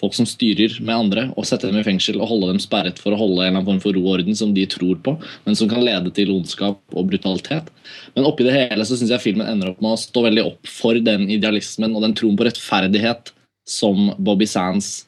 folk 0.00 0.16
som 0.16 0.28
styrer 0.28 0.78
med 0.80 0.94
andre, 0.94 1.26
og 1.36 1.46
sette 1.48 1.68
dem 1.68 1.80
i 1.80 1.84
fengsel 1.84 2.20
og 2.20 2.30
holde 2.30 2.54
dem 2.54 2.60
sperret 2.62 3.00
for 3.02 3.12
å 3.12 3.20
holde 3.20 3.42
en 3.42 3.50
eller 3.50 3.60
annen 3.60 3.68
form 3.68 3.82
for 3.82 3.96
ro 3.96 4.04
og 4.06 4.14
orden 4.16 4.36
som 4.38 4.54
de 4.56 4.64
tror 4.70 4.96
på, 5.04 5.16
men 5.44 5.58
som 5.58 5.68
kan 5.70 5.84
lede 5.84 6.12
til 6.16 6.32
ondskap 6.32 6.80
og 6.96 7.10
brutalitet. 7.10 7.68
Men 8.16 8.28
oppi 8.28 8.46
det 8.46 8.56
hele 8.56 8.86
så 8.88 8.96
syns 8.96 9.12
jeg 9.12 9.24
filmen 9.24 9.48
ender 9.50 9.72
opp 9.72 9.84
med 9.84 9.94
å 9.94 10.00
stå 10.00 10.24
veldig 10.28 10.46
opp 10.52 10.70
for 10.70 10.98
den 11.04 11.28
idealismen 11.32 11.94
og 11.94 12.06
den 12.06 12.16
troen 12.16 12.38
på 12.38 12.48
rettferdighet 12.48 13.34
som 13.68 14.10
Bobby 14.18 14.48
Sands 14.48 15.04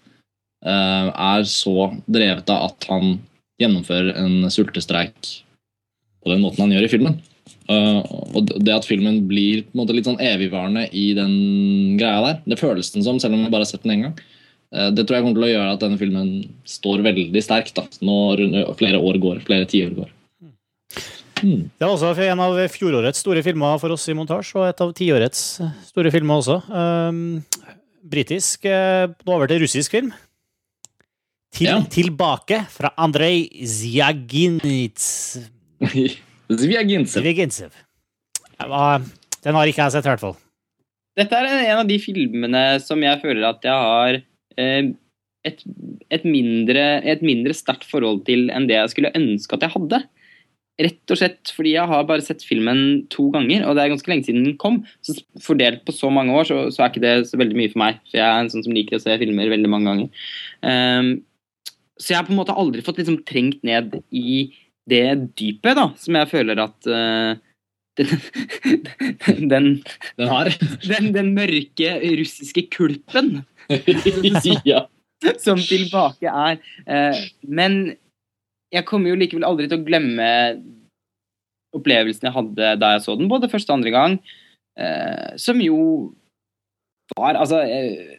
uh, 0.66 1.09
er 1.11 1.47
så 1.49 1.93
drevet 2.07 2.53
av 2.53 2.70
at 2.70 2.88
han 2.93 3.16
gjennomfører 3.62 4.16
en 4.20 4.51
sultestreik 4.53 5.36
på 6.22 6.30
den 6.30 6.43
måten 6.45 6.66
han 6.66 6.74
gjør 6.74 6.86
i 6.86 6.93
filmen. 6.93 7.18
Uh, 7.70 8.03
og 8.36 8.53
det 8.61 8.74
at 8.74 8.86
filmen 8.86 9.22
blir 9.30 9.64
måte 9.76 9.95
litt 9.97 10.07
sånn 10.09 10.20
evigvarende 10.22 10.84
i 10.99 11.12
den 11.16 11.34
greia 11.99 12.20
der, 12.26 12.38
det 12.53 12.61
føles 12.61 12.93
den 12.95 13.07
som, 13.07 13.18
selv 13.22 13.38
om 13.38 13.47
jeg 13.47 13.55
bare 13.55 13.64
har 13.64 13.72
sett 13.72 13.86
den 13.86 13.97
én 13.97 14.07
gang. 14.09 14.16
Eh, 14.72 14.88
det 14.96 15.04
tror 15.04 15.18
jeg 15.18 15.26
kommer 15.26 15.38
til 15.38 15.48
å 15.48 15.52
gjøre 15.52 15.76
at 15.76 15.84
denne 15.84 16.00
filmen 16.00 16.32
står 16.68 17.04
veldig 17.04 17.44
sterkt 17.44 17.76
da, 17.76 17.84
når 18.04 18.44
flere 18.80 19.00
år 19.00 19.20
går, 19.22 19.44
flere 19.46 19.68
tiår 19.68 19.94
går. 19.98 20.10
Mm. 21.42 21.62
Det 21.74 21.82
var 21.82 21.92
også 21.92 22.12
en 22.22 22.40
av 22.44 22.58
fjorårets 22.70 23.22
store 23.24 23.42
filmer 23.42 23.80
for 23.82 23.94
oss 23.94 24.06
i 24.08 24.14
montasje, 24.14 24.54
og 24.60 24.68
et 24.68 24.82
av 24.84 24.92
tiårets 24.94 25.40
store 25.88 26.12
filmer 26.14 26.38
også. 26.38 26.60
Um, 26.70 27.40
britisk, 28.12 28.68
eh, 28.70 29.08
nå 29.10 29.34
over 29.34 29.50
til 29.50 29.64
russisk 29.64 29.98
film. 29.98 30.12
Til, 31.52 31.66
Ja. 31.68 31.80
Tilbake 31.84 32.62
fra 32.72 32.94
Andrej 32.96 33.50
Zjaginits. 33.68 35.38
Zvjagintsev. 36.62 37.20
Zvjagintsev. 37.20 37.74
Den 39.42 39.58
har 39.58 39.68
ikke 39.68 39.82
jeg 39.82 39.92
sett, 39.92 40.06
i 40.06 40.12
hvert 40.12 40.22
fall. 40.22 40.36
Dette 41.18 41.36
er 41.36 41.48
en 41.66 41.82
av 41.82 41.88
de 41.88 41.98
filmene 42.00 42.62
som 42.80 43.02
jeg 43.02 43.20
føler 43.20 43.44
at 43.50 43.66
jeg 43.66 43.72
har 43.74 44.22
et, 44.59 45.62
et 46.12 46.26
mindre, 46.26 46.84
mindre 47.22 47.55
sterkt 47.57 47.86
forhold 47.88 48.24
til 48.28 48.50
enn 48.55 48.68
det 48.70 48.78
jeg 48.78 48.92
skulle 48.92 49.14
ønske 49.18 49.57
at 49.57 49.66
jeg 49.66 49.74
hadde. 49.76 50.03
Rett 50.82 51.12
og 51.12 51.18
slett 51.20 51.53
fordi 51.53 51.74
jeg 51.74 51.90
har 51.90 52.07
bare 52.09 52.24
sett 52.24 52.44
filmen 52.46 53.03
to 53.12 53.28
ganger, 53.34 53.66
og 53.66 53.76
det 53.76 53.84
er 53.84 53.92
ganske 53.92 54.11
lenge 54.11 54.28
siden 54.28 54.46
den 54.46 54.57
kom. 54.61 54.80
Så 55.05 55.18
fordelt 55.44 55.84
på 55.86 55.94
så 55.94 56.11
mange 56.14 56.34
år, 56.36 56.48
så, 56.48 56.62
så 56.72 56.84
er 56.84 56.92
ikke 56.92 57.05
det 57.05 57.14
så 57.28 57.40
veldig 57.40 57.59
mye 57.59 57.72
for 57.74 57.82
meg. 57.84 58.00
For 58.09 58.20
jeg 58.20 58.26
er 58.28 58.40
en 58.40 58.50
sånn 58.55 58.64
som 58.66 58.74
liker 58.76 58.98
å 58.98 59.05
se 59.05 59.18
filmer 59.20 59.53
veldig 59.53 59.70
mange 59.72 59.92
ganger. 59.92 60.26
Um, 60.64 61.12
så 62.00 62.14
jeg 62.14 62.18
har 62.18 62.26
på 62.26 62.34
en 62.34 62.40
måte 62.40 62.57
aldri 62.59 62.82
fått 62.84 62.98
liksom 63.03 63.20
trengt 63.28 63.61
ned 63.66 64.00
i 64.11 64.50
det 64.90 65.05
dypet, 65.38 65.76
da, 65.78 65.90
som 66.00 66.16
jeg 66.18 66.30
føler 66.32 66.59
at 66.59 66.88
eh, 66.90 67.36
den, 67.99 69.49
den, 69.51 69.66
Den 70.18 70.28
har. 70.28 70.51
den, 70.88 71.11
den 71.14 71.32
mørke 71.36 71.97
russiske 72.20 72.66
kulpen 72.72 73.43
ja. 74.68 74.86
som 75.38 75.61
tilbake 75.61 76.28
er. 76.30 76.62
Eh, 76.86 77.24
men 77.47 77.82
jeg 78.72 78.88
kommer 78.88 79.12
jo 79.12 79.18
likevel 79.20 79.45
aldri 79.47 79.68
til 79.68 79.80
å 79.82 79.86
glemme 79.86 80.28
opplevelsen 81.76 82.28
jeg 82.28 82.36
hadde 82.36 82.72
da 82.80 82.95
jeg 82.95 83.05
så 83.05 83.16
den, 83.16 83.30
både 83.32 83.51
første 83.53 83.72
og 83.72 83.80
andre 83.80 83.95
gang. 83.95 84.18
eh, 84.76 85.36
som 85.40 85.61
jo 85.61 85.78
var 87.16 87.36
Altså 87.36 87.61
eh, 87.61 88.18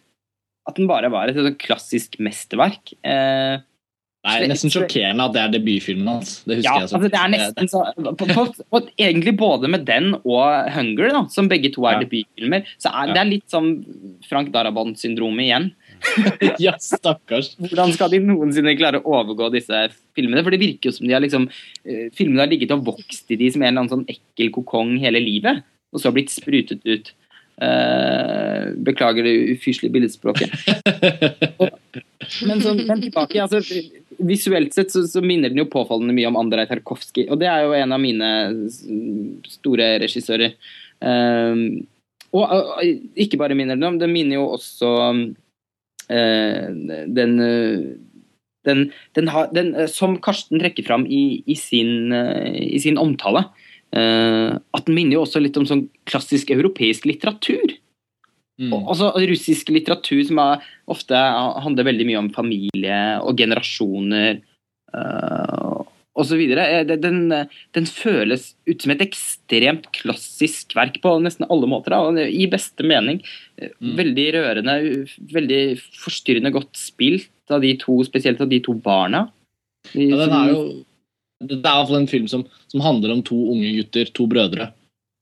At 0.69 0.77
den 0.77 0.87
bare 0.87 1.09
var 1.11 1.27
et, 1.29 1.37
et 1.37 1.57
klassisk 1.59 2.19
mesterverk. 2.23 2.93
Eh, 3.03 3.59
Det 4.23 4.45
er 4.45 4.47
nesten 4.47 4.71
sjokkerende 4.71 5.23
at 5.27 5.33
det 5.35 5.39
er 5.41 5.49
debutfilmen 5.57 6.07
hans. 6.07 6.37
Det 6.47 6.61
husker 6.61 6.69
ja, 6.69 6.83
jeg 6.85 6.89
så. 6.89 6.95
altså 6.95 7.09
det 7.11 7.19
er 7.19 7.31
nesten 7.33 7.67
så 7.67 7.81
på, 7.91 8.27
på, 8.29 8.45
på, 8.71 8.79
Egentlig 8.95 9.33
både 9.35 9.67
med 9.67 9.83
den 9.83 10.13
og 10.15 10.69
Hunger, 10.71 11.09
da, 11.11 11.23
som 11.33 11.49
begge 11.51 11.73
to 11.73 11.83
er 11.83 11.97
Ja. 11.97 12.03
debutfilmer, 12.05 12.69
så 12.79 12.93
er 12.93 13.09
Ja. 13.09 13.13
det 13.13 13.19
er 13.19 13.29
litt 13.33 13.49
som 13.51 13.67
Frank 14.29 14.53
Darabont-syndromet 14.53 15.43
igjen. 15.43 15.67
ja, 16.63 16.75
stakkars. 16.79 17.53
Hvordan 17.59 17.91
skal 17.95 18.15
de 18.15 18.21
noensinne 18.23 18.77
klare 18.79 19.01
å 19.01 19.17
overgå 19.19 19.51
disse 19.51 19.89
filmene? 20.15 20.43
For 20.43 20.55
det 20.55 20.61
virker 20.63 20.87
jo 20.87 20.95
som 20.95 21.07
de 21.07 21.17
har 21.17 21.23
liksom 21.23 21.49
eh, 21.49 22.07
Filmene 22.15 22.45
har 22.45 22.51
ligget 22.51 22.71
og 22.75 22.85
vokst 22.93 23.27
i 23.27 23.39
de 23.39 23.51
som 23.51 23.61
en 23.61 23.73
eller 23.73 23.83
annen 23.83 23.91
sånn 23.91 24.07
ekkel 24.07 24.53
kokong 24.55 24.95
hele 25.03 25.19
livet, 25.23 25.67
og 25.91 25.99
så 25.99 26.15
blitt 26.15 26.31
sprutet 26.31 26.79
ut. 26.87 27.11
Uh, 27.61 28.73
beklager 28.81 29.27
det 29.27 29.33
ufyselige 29.53 29.93
billedspråket. 29.93 30.49
Men, 32.47 32.61
så, 32.63 32.73
men 32.73 33.01
tilbake, 33.01 33.41
altså, 33.43 33.59
visuelt 34.17 34.75
sett 34.75 34.91
så, 34.93 35.03
så 35.07 35.21
minner 35.23 35.51
den 35.51 35.61
jo 35.61 35.69
påfallende 35.71 36.15
mye 36.15 36.29
om 36.29 36.37
Andrej 36.39 36.67
Tarkovskij, 36.69 37.27
og 37.31 37.39
det 37.41 37.49
er 37.51 37.65
jo 37.65 37.75
en 37.77 37.95
av 37.95 38.01
mine 38.01 38.29
store 39.49 39.93
regissører. 40.03 40.55
Um, 41.03 41.83
og, 42.33 42.43
og 42.49 43.19
ikke 43.19 43.39
bare 43.41 43.57
minner 43.57 43.77
den 43.77 43.87
om, 43.87 43.99
den 44.01 44.13
minner 44.13 44.39
jo 44.39 44.47
også 44.55 44.91
um, 45.09 45.23
den, 46.09 47.33
eh, 47.39 47.83
den, 48.67 48.81
den, 49.15 49.29
har, 49.31 49.47
den 49.55 49.69
eh, 49.75 49.87
Som 49.91 50.17
Karsten 50.21 50.59
trekker 50.59 50.83
fram 50.87 51.05
i, 51.07 51.43
i, 51.47 51.55
sin, 51.55 52.11
i 52.13 52.79
sin 52.83 52.99
omtale, 53.01 53.45
uh, 53.95 54.57
at 54.57 54.89
den 54.89 54.97
minner 54.97 55.19
jo 55.19 55.23
også 55.27 55.41
litt 55.43 55.57
om 55.59 55.67
sånn 55.69 55.87
klassisk 56.09 56.51
europeisk 56.53 57.07
litteratur. 57.09 57.77
Mm. 58.61 58.73
Og- 58.73 58.89
Også 58.93 59.11
russisk 59.29 59.69
litteratur 59.73 60.21
som 60.27 60.37
er, 60.43 60.61
ofte 60.87 61.15
handler 61.63 61.87
veldig 61.89 62.05
mye 62.05 62.19
om 62.21 62.29
familie 62.35 62.99
og 63.23 63.35
generasjoner 63.39 64.41
uh, 64.93 65.81
osv. 66.15 66.41
Den, 67.01 67.17
den 67.73 67.87
føles 67.89 68.51
ut 68.69 68.83
som 68.85 68.93
et 68.93 69.01
ekstremt 69.07 69.87
klassisk 69.97 70.75
verk 70.77 70.99
på 71.01 71.15
nesten 71.23 71.47
alle 71.49 71.65
måter. 71.71 71.95
Da, 71.95 72.27
I 72.29 72.45
beste 72.51 72.85
mening. 72.85 73.23
Eh, 73.57 73.69
Mm. 73.81 73.95
Veldig 73.97 74.27
rørende, 74.33 74.73
veldig 75.33 75.61
forstyrrende 76.03 76.51
godt 76.53 76.77
spilt 76.77 77.29
av 77.53 77.61
de 77.61 77.73
to, 77.77 77.99
spesielt 78.05 78.39
av 78.41 78.49
de 78.49 78.59
to 78.63 78.73
barna. 78.73 79.25
De, 79.93 80.07
Ja, 80.09 80.17
den 80.23 80.31
er 80.37 80.49
jo 80.53 80.61
Det 81.43 81.57
er 81.59 81.73
iallfall 81.73 81.97
en 81.99 82.07
film 82.07 82.27
som, 82.31 82.45
som 82.71 82.79
handler 82.81 83.11
om 83.11 83.21
to 83.25 83.35
unge 83.51 83.73
gutter, 83.75 84.05
to 84.15 84.25
brødre, 84.31 84.69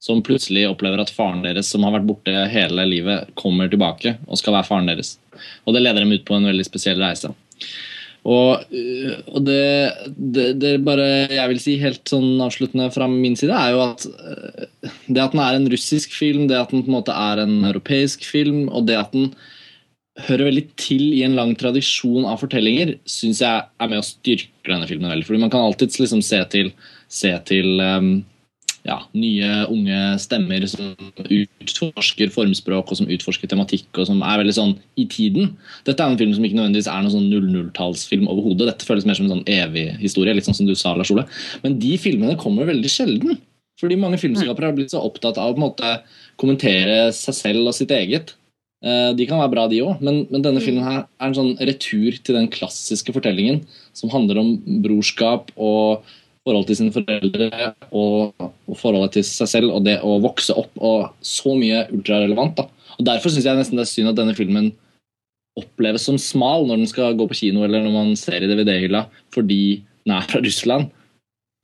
som 0.01 0.23
plutselig 0.25 0.65
opplever 0.65 1.03
at 1.03 1.13
faren 1.13 1.43
deres, 1.45 1.69
som 1.69 1.85
har 1.85 1.93
vært 1.93 2.07
borte 2.09 2.33
hele 2.49 2.85
livet, 2.89 3.29
kommer 3.37 3.69
tilbake 3.69 4.15
og 4.25 4.39
skal 4.39 4.57
være 4.57 4.69
faren 4.69 4.89
deres. 4.89 5.15
Og 5.65 5.75
det 5.75 5.83
leder 5.83 6.01
dem 6.01 6.15
ut 6.15 6.25
på 6.25 6.37
en 6.37 6.47
veldig 6.49 6.65
spesiell 6.65 7.01
reise. 7.01 7.29
Og, 8.21 8.65
øh, 8.69 9.13
og 9.33 9.45
det, 9.47 9.61
det, 10.13 10.47
det 10.61 10.73
bare 10.85 11.05
jeg 11.33 11.49
vil 11.49 11.61
si 11.61 11.77
helt 11.81 12.03
sånn 12.09 12.41
avsluttende 12.43 12.91
fra 12.93 13.07
min 13.09 13.37
side, 13.37 13.53
er 13.53 13.73
jo 13.73 13.81
at 13.87 14.05
øh, 14.05 14.67
det 15.07 15.23
at 15.23 15.33
den 15.33 15.41
er 15.41 15.57
en 15.57 15.69
russisk 15.73 16.13
film, 16.13 16.45
det 16.49 16.59
at 16.59 16.73
den 16.73 16.85
på 16.85 16.91
en 16.91 16.97
måte 16.99 17.15
er 17.17 17.41
en 17.41 17.63
europeisk 17.71 18.25
film, 18.29 18.67
og 18.69 18.85
det 18.89 18.99
at 18.99 19.13
den 19.15 19.31
hører 20.27 20.49
veldig 20.49 20.65
til 20.77 21.05
i 21.15 21.23
en 21.25 21.37
lang 21.37 21.55
tradisjon 21.57 22.27
av 22.29 22.41
fortellinger, 22.43 22.97
syns 23.09 23.41
jeg 23.41 23.65
er 23.65 23.89
med 23.89 24.01
å 24.01 24.05
styrke 24.05 24.69
denne 24.69 24.89
filmen 24.89 25.09
veldig. 25.09 25.25
Fordi 25.29 25.41
man 25.41 25.53
kan 25.53 25.65
alltids 25.65 25.97
liksom 26.01 26.21
se 26.25 26.41
til, 26.51 26.73
se 27.09 27.31
til 27.47 27.81
um, 27.81 28.11
ja, 28.87 28.97
nye, 29.13 29.49
unge 29.69 29.99
stemmer 30.21 30.63
som 30.69 30.95
utforsker 31.21 32.31
formspråk 32.33 32.89
og 32.91 32.97
som 32.97 33.11
utforsker 33.13 33.51
tematikk, 33.51 33.87
og 33.93 34.07
som 34.09 34.23
er 34.25 34.41
veldig 34.41 34.55
sånn 34.57 34.73
i 34.97 35.05
tiden. 35.11 35.53
Dette 35.85 36.01
er 36.01 36.13
en 36.13 36.19
film 36.19 36.33
som 36.33 36.47
ikke 36.47 36.57
nødvendigvis 36.57 36.89
er 36.89 37.05
noen 37.05 37.13
sånn 37.13 37.29
00-tallsfilm 37.29 38.25
overhodet. 38.31 38.71
Dette 38.71 38.87
føles 38.87 39.05
mer 39.05 39.19
som 39.19 39.27
en 39.27 39.35
sånn 39.35 39.47
evig 39.53 39.87
historie, 40.01 40.33
litt 40.33 40.49
sånn 40.49 40.57
som 40.57 40.69
du 40.69 40.73
sa, 40.77 40.95
Lars 40.97 41.13
Ole. 41.13 41.27
Men 41.65 41.77
de 41.81 41.93
filmene 42.01 42.39
kommer 42.41 42.69
veldig 42.69 42.91
sjelden. 42.91 43.39
Fordi 43.81 43.97
mange 43.97 44.19
filmskapere 44.21 44.69
har 44.69 44.77
blitt 44.77 44.93
så 44.93 45.01
opptatt 45.01 45.39
av 45.41 45.51
å 45.51 45.55
på 45.55 45.61
en 45.61 45.67
måte 45.67 45.95
kommentere 46.41 47.09
seg 47.17 47.37
selv 47.37 47.69
og 47.69 47.77
sitt 47.77 47.93
eget. 47.95 48.35
Eh, 48.81 49.11
De 49.17 49.27
kan 49.29 49.41
være 49.41 49.53
bra, 49.53 49.67
de 49.69 49.81
òg, 49.85 50.01
men, 50.01 50.23
men 50.33 50.45
denne 50.45 50.61
filmen 50.63 50.85
her 50.85 51.03
er 51.05 51.27
en 51.27 51.37
sånn 51.37 51.53
retur 51.61 52.17
til 52.17 52.37
den 52.37 52.49
klassiske 52.53 53.13
fortellingen 53.13 53.61
som 53.97 54.09
handler 54.13 54.41
om 54.41 54.55
brorskap 54.85 55.53
og 55.53 56.07
forhold 56.47 56.67
til 56.69 56.77
sine 56.79 56.93
foreldre 56.93 57.49
og, 57.93 58.31
og 58.41 58.77
forholdet 58.79 59.17
til 59.17 59.25
seg 59.27 59.49
selv 59.51 59.75
og 59.75 59.83
det 59.85 59.99
å 60.01 60.17
vokse 60.23 60.55
opp 60.57 60.71
og 60.81 61.11
så 61.25 61.53
mye 61.57 61.83
ultrarelevant. 61.93 62.57
da. 62.57 62.67
Og 62.97 63.05
Derfor 63.07 63.33
syns 63.33 63.45
jeg 63.47 63.59
nesten 63.59 63.77
det 63.77 63.85
er 63.85 63.91
synd 63.91 64.11
at 64.13 64.19
denne 64.19 64.37
filmen 64.37 64.71
oppleves 65.59 66.05
som 66.07 66.17
smal 66.21 66.65
når 66.67 66.81
den 66.81 66.89
skal 66.89 67.17
gå 67.19 67.27
på 67.27 67.37
kino 67.43 67.65
eller 67.65 67.83
når 67.83 67.93
man 67.93 68.13
ser 68.19 68.41
i 68.41 68.49
DVD-hylla 68.49 69.05
fordi 69.35 69.81
den 70.05 70.15
er 70.15 70.27
fra 70.29 70.41
Russland. 70.41 70.89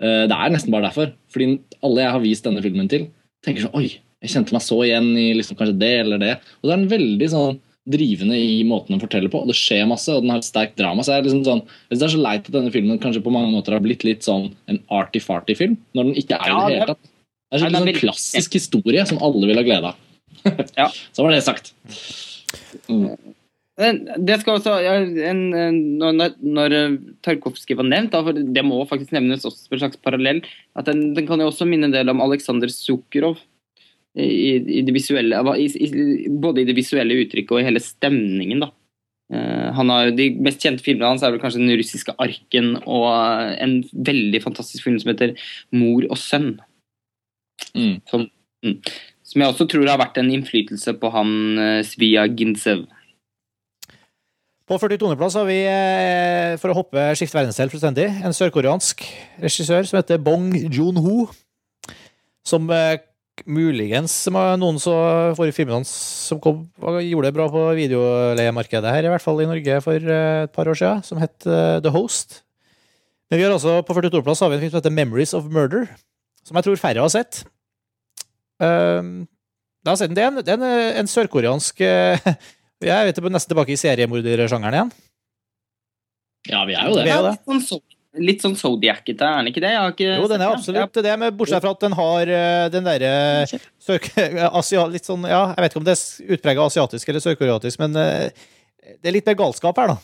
Eh, 0.01 0.25
Det 0.29 0.35
er 0.35 0.53
nesten 0.53 0.73
bare 0.73 0.89
derfor. 0.91 1.13
Fordi 1.33 1.57
alle 1.81 2.03
jeg 2.03 2.13
har 2.13 2.25
vist 2.25 2.45
denne 2.45 2.61
filmen 2.65 2.91
til, 2.91 3.07
tenker 3.45 3.65
sånn 3.65 3.77
Oi, 3.79 3.87
jeg 4.21 4.33
kjente 4.33 4.53
meg 4.53 4.65
så 4.65 4.77
igjen 4.85 5.09
i 5.17 5.31
liksom 5.37 5.57
kanskje 5.57 5.79
det 5.81 5.93
eller 6.03 6.21
det. 6.21 6.35
Og 6.61 6.69
det 6.69 6.75
er 6.75 6.81
en 6.81 6.91
veldig 6.91 7.29
sånn 7.33 7.57
drivende 7.87 8.35
i 8.37 8.63
måten 8.67 8.93
den 8.95 8.99
forteller 9.01 9.31
på. 9.31 9.41
og 9.41 9.47
Det 9.47 9.55
skjer 9.55 9.87
masse, 9.87 10.11
og 10.11 10.21
den 10.23 10.29
har 10.33 10.41
et 10.41 10.47
sterkt 10.47 10.75
drama. 10.79 11.01
så 11.03 11.13
jeg 11.15 11.21
er 11.23 11.27
liksom 11.29 11.45
sånn, 11.45 11.61
Det 11.89 12.01
er 12.01 12.13
så 12.13 12.21
leit 12.21 12.45
at 12.45 12.51
denne 12.51 12.71
filmen 12.73 12.99
kanskje 12.99 13.23
på 13.23 13.31
mange 13.31 13.51
måter 13.53 13.71
har 13.73 13.79
blitt 13.83 14.03
litt 14.03 14.21
sånn 14.27 14.53
en 14.67 14.79
arty-farty-film, 14.91 15.77
når 15.95 16.03
den 16.11 16.15
ikke 16.15 16.35
er 16.39 16.47
Ja, 16.49 16.57
i 16.57 16.59
det 16.59 16.67
det- 16.67 16.79
hele 16.79 16.87
tatt. 16.93 17.03
Det 17.03 17.55
er 17.55 17.57
det 17.57 17.65
er 17.65 17.79
sånn 17.79 17.87
veldig- 17.87 18.01
klassisk 18.01 18.53
historie 18.53 19.05
som 19.07 19.17
alle 19.23 19.47
vil 19.47 19.55
ha 19.55 19.63
glede 19.63 19.85
av. 19.93 19.95
Ja. 20.77 20.87
Så 21.13 21.23
var 21.23 21.31
det 21.31 21.43
sagt. 21.43 21.73
Mm. 22.89 23.17
Det 23.77 24.39
skal 24.41 24.57
også, 24.57 24.73
en, 24.81 25.53
en, 25.53 25.97
når, 26.01 26.33
når 26.41 26.73
eh, 26.73 26.95
Tarkovskij 27.21 27.77
var 27.77 27.85
nevnt, 27.85 28.09
da, 28.15 28.23
for 28.25 28.33
det 28.33 28.63
må 28.65 28.79
faktisk 28.89 29.11
nevnes 29.13 29.45
også 29.45 29.69
en 29.71 29.79
slags 29.83 29.99
parallell, 30.01 30.41
at 30.75 30.85
den, 30.89 31.13
den 31.13 31.27
kan 31.27 31.39
jo 31.39 31.45
også 31.51 31.67
minne 31.69 31.85
en 31.85 31.93
del 31.93 32.09
om 32.09 32.19
Aleksandr 32.25 32.71
Sukharov. 32.73 33.37
I, 34.17 34.57
i 34.79 34.81
det 34.81 34.93
visuelle, 34.95 35.39
i, 35.61 35.67
i, 35.69 36.29
både 36.29 36.63
i 36.63 36.67
det 36.67 36.75
visuelle 36.77 37.19
uttrykket 37.21 37.53
og 37.53 37.61
i 37.61 37.67
hele 37.67 37.81
stemningen. 37.83 38.63
da. 38.65 38.71
Eh, 39.33 39.67
han 39.75 39.91
har, 39.91 40.13
de 40.15 40.29
mest 40.43 40.63
kjente 40.63 40.85
filmene 40.85 41.11
hans 41.11 41.25
er 41.25 41.33
vel 41.33 41.41
kanskje 41.41 41.59
'Den 41.59 41.75
russiske 41.77 42.15
arken' 42.17 42.77
og 42.87 43.07
en 43.59 43.83
veldig 43.93 44.41
fantastisk 44.43 44.83
film 44.83 44.99
som 44.99 45.11
heter 45.11 45.35
'Mor 45.71 46.07
og 46.09 46.17
sønn'. 46.17 46.57
Mm. 47.75 48.01
Som, 48.07 48.29
mm, 48.63 48.81
som 49.23 49.41
jeg 49.41 49.49
også 49.49 49.67
tror 49.67 49.87
har 49.87 49.99
vært 49.99 50.17
en 50.17 50.31
innflytelse 50.31 50.93
på 50.99 51.11
han 51.11 51.59
uh, 51.59 51.83
Svia 51.83 52.27
Gintsev. 52.27 52.85
På 54.67 54.75
42.-plass 54.75 55.35
har 55.39 55.45
vi, 55.47 55.61
eh, 55.63 56.57
for 56.59 56.73
å 56.73 56.75
hoppe 56.75 57.15
skifte 57.15 57.37
verdensdel 57.37 57.69
fullstendig, 57.71 58.07
en 58.19 58.35
sørkoreansk 58.35 58.99
regissør 59.39 59.87
som 59.87 59.95
heter 59.95 60.19
Bong 60.19 60.51
Joon-ho. 60.51 61.29
Som 62.43 62.67
eh, 62.75 62.99
muligens 63.45 64.13
noen 64.31 64.79
så 64.81 64.95
forrige 65.37 65.55
filmen 65.59 65.79
hans 65.79 65.91
som 66.27 66.39
kom, 66.41 66.65
gjorde 66.79 67.29
det 67.29 67.35
bra 67.35 67.47
på 67.51 67.63
videoleiemarkedet 67.77 68.93
her, 68.95 69.07
i 69.07 69.11
hvert 69.13 69.23
fall 69.23 69.41
i 69.43 69.49
Norge 69.49 69.79
for 69.85 69.95
eh, 70.17 70.43
et 70.47 70.53
par 70.55 70.69
år 70.71 70.79
siden, 70.79 71.03
som 71.05 71.21
het 71.21 71.47
eh, 71.47 71.77
The 71.83 71.93
Host. 71.93 72.41
Men 73.29 73.39
vi 73.39 73.45
har 73.45 73.53
altså 73.53 73.81
på 73.85 73.95
42.-plass 73.97 74.43
har 74.43 74.51
vi 74.51 74.57
en 74.57 74.63
film 74.63 74.73
som 74.73 74.81
heter 74.81 74.95
Memories 74.95 75.35
of 75.37 75.49
Murder, 75.51 75.89
som 76.47 76.57
jeg 76.57 76.67
tror 76.67 76.79
færre 76.79 77.03
har 77.03 77.11
sett. 77.11 77.43
Um, 78.63 79.27
har 79.85 79.99
sett 79.99 80.09
den. 80.09 80.17
Det 80.17 80.23
er 80.23 80.31
en, 80.31 80.39
det 80.41 80.53
er 80.53 80.61
en, 80.61 80.95
en 81.03 81.11
sørkoreansk 81.11 81.83
eh, 81.85 82.31
Jeg 82.87 83.09
vet 83.09 83.17
det, 83.17 83.29
nesten 83.33 83.51
tilbake 83.51 83.73
i 83.73 83.79
seriemordersjangeren 83.81 84.75
igjen. 84.77 84.91
Ja, 86.47 86.61
vi 86.69 86.75
er 86.77 86.89
jo 86.89 86.97
det. 86.99 87.05
Vi 87.07 87.13
er 87.13 87.23
jo 87.23 87.31
det. 87.31 87.96
Litt 88.17 88.41
sånn, 88.43 88.55
so 88.57 88.71
Zodiac-ete, 88.73 89.21
er 89.27 89.41
den 89.41 89.49
ikke 89.51 89.61
det? 89.63 89.71
Jeg 89.73 89.81
har 89.81 89.93
ikke 89.93 90.09
Jo, 90.17 90.27
den 90.31 90.41
er 90.43 90.51
absolutt 90.53 90.93
den. 90.97 91.05
det, 91.05 91.15
men 91.21 91.35
bortsett 91.37 91.63
fra 91.63 91.71
at 91.75 91.83
den 91.85 91.95
har 91.97 92.31
eh, 92.37 92.67
den 92.73 92.87
derre 92.87 93.11
sør- 93.47 94.91
litt 94.95 95.05
sånn, 95.07 95.27
ja, 95.29 95.41
Jeg 95.53 95.63
vet 95.65 95.71
ikke 95.75 95.81
om 95.81 95.87
det 95.87 95.95
er 95.97 96.37
utprega 96.37 96.65
asiatisk 96.67 97.09
eller 97.13 97.23
sørkoreatisk, 97.25 97.79
men 97.83 97.95
eh, 98.01 98.29
det 99.01 99.11
er 99.11 99.15
litt 99.17 99.27
mer 99.29 99.37
galskap 99.39 99.77
her, 99.81 99.93
da. 99.95 99.97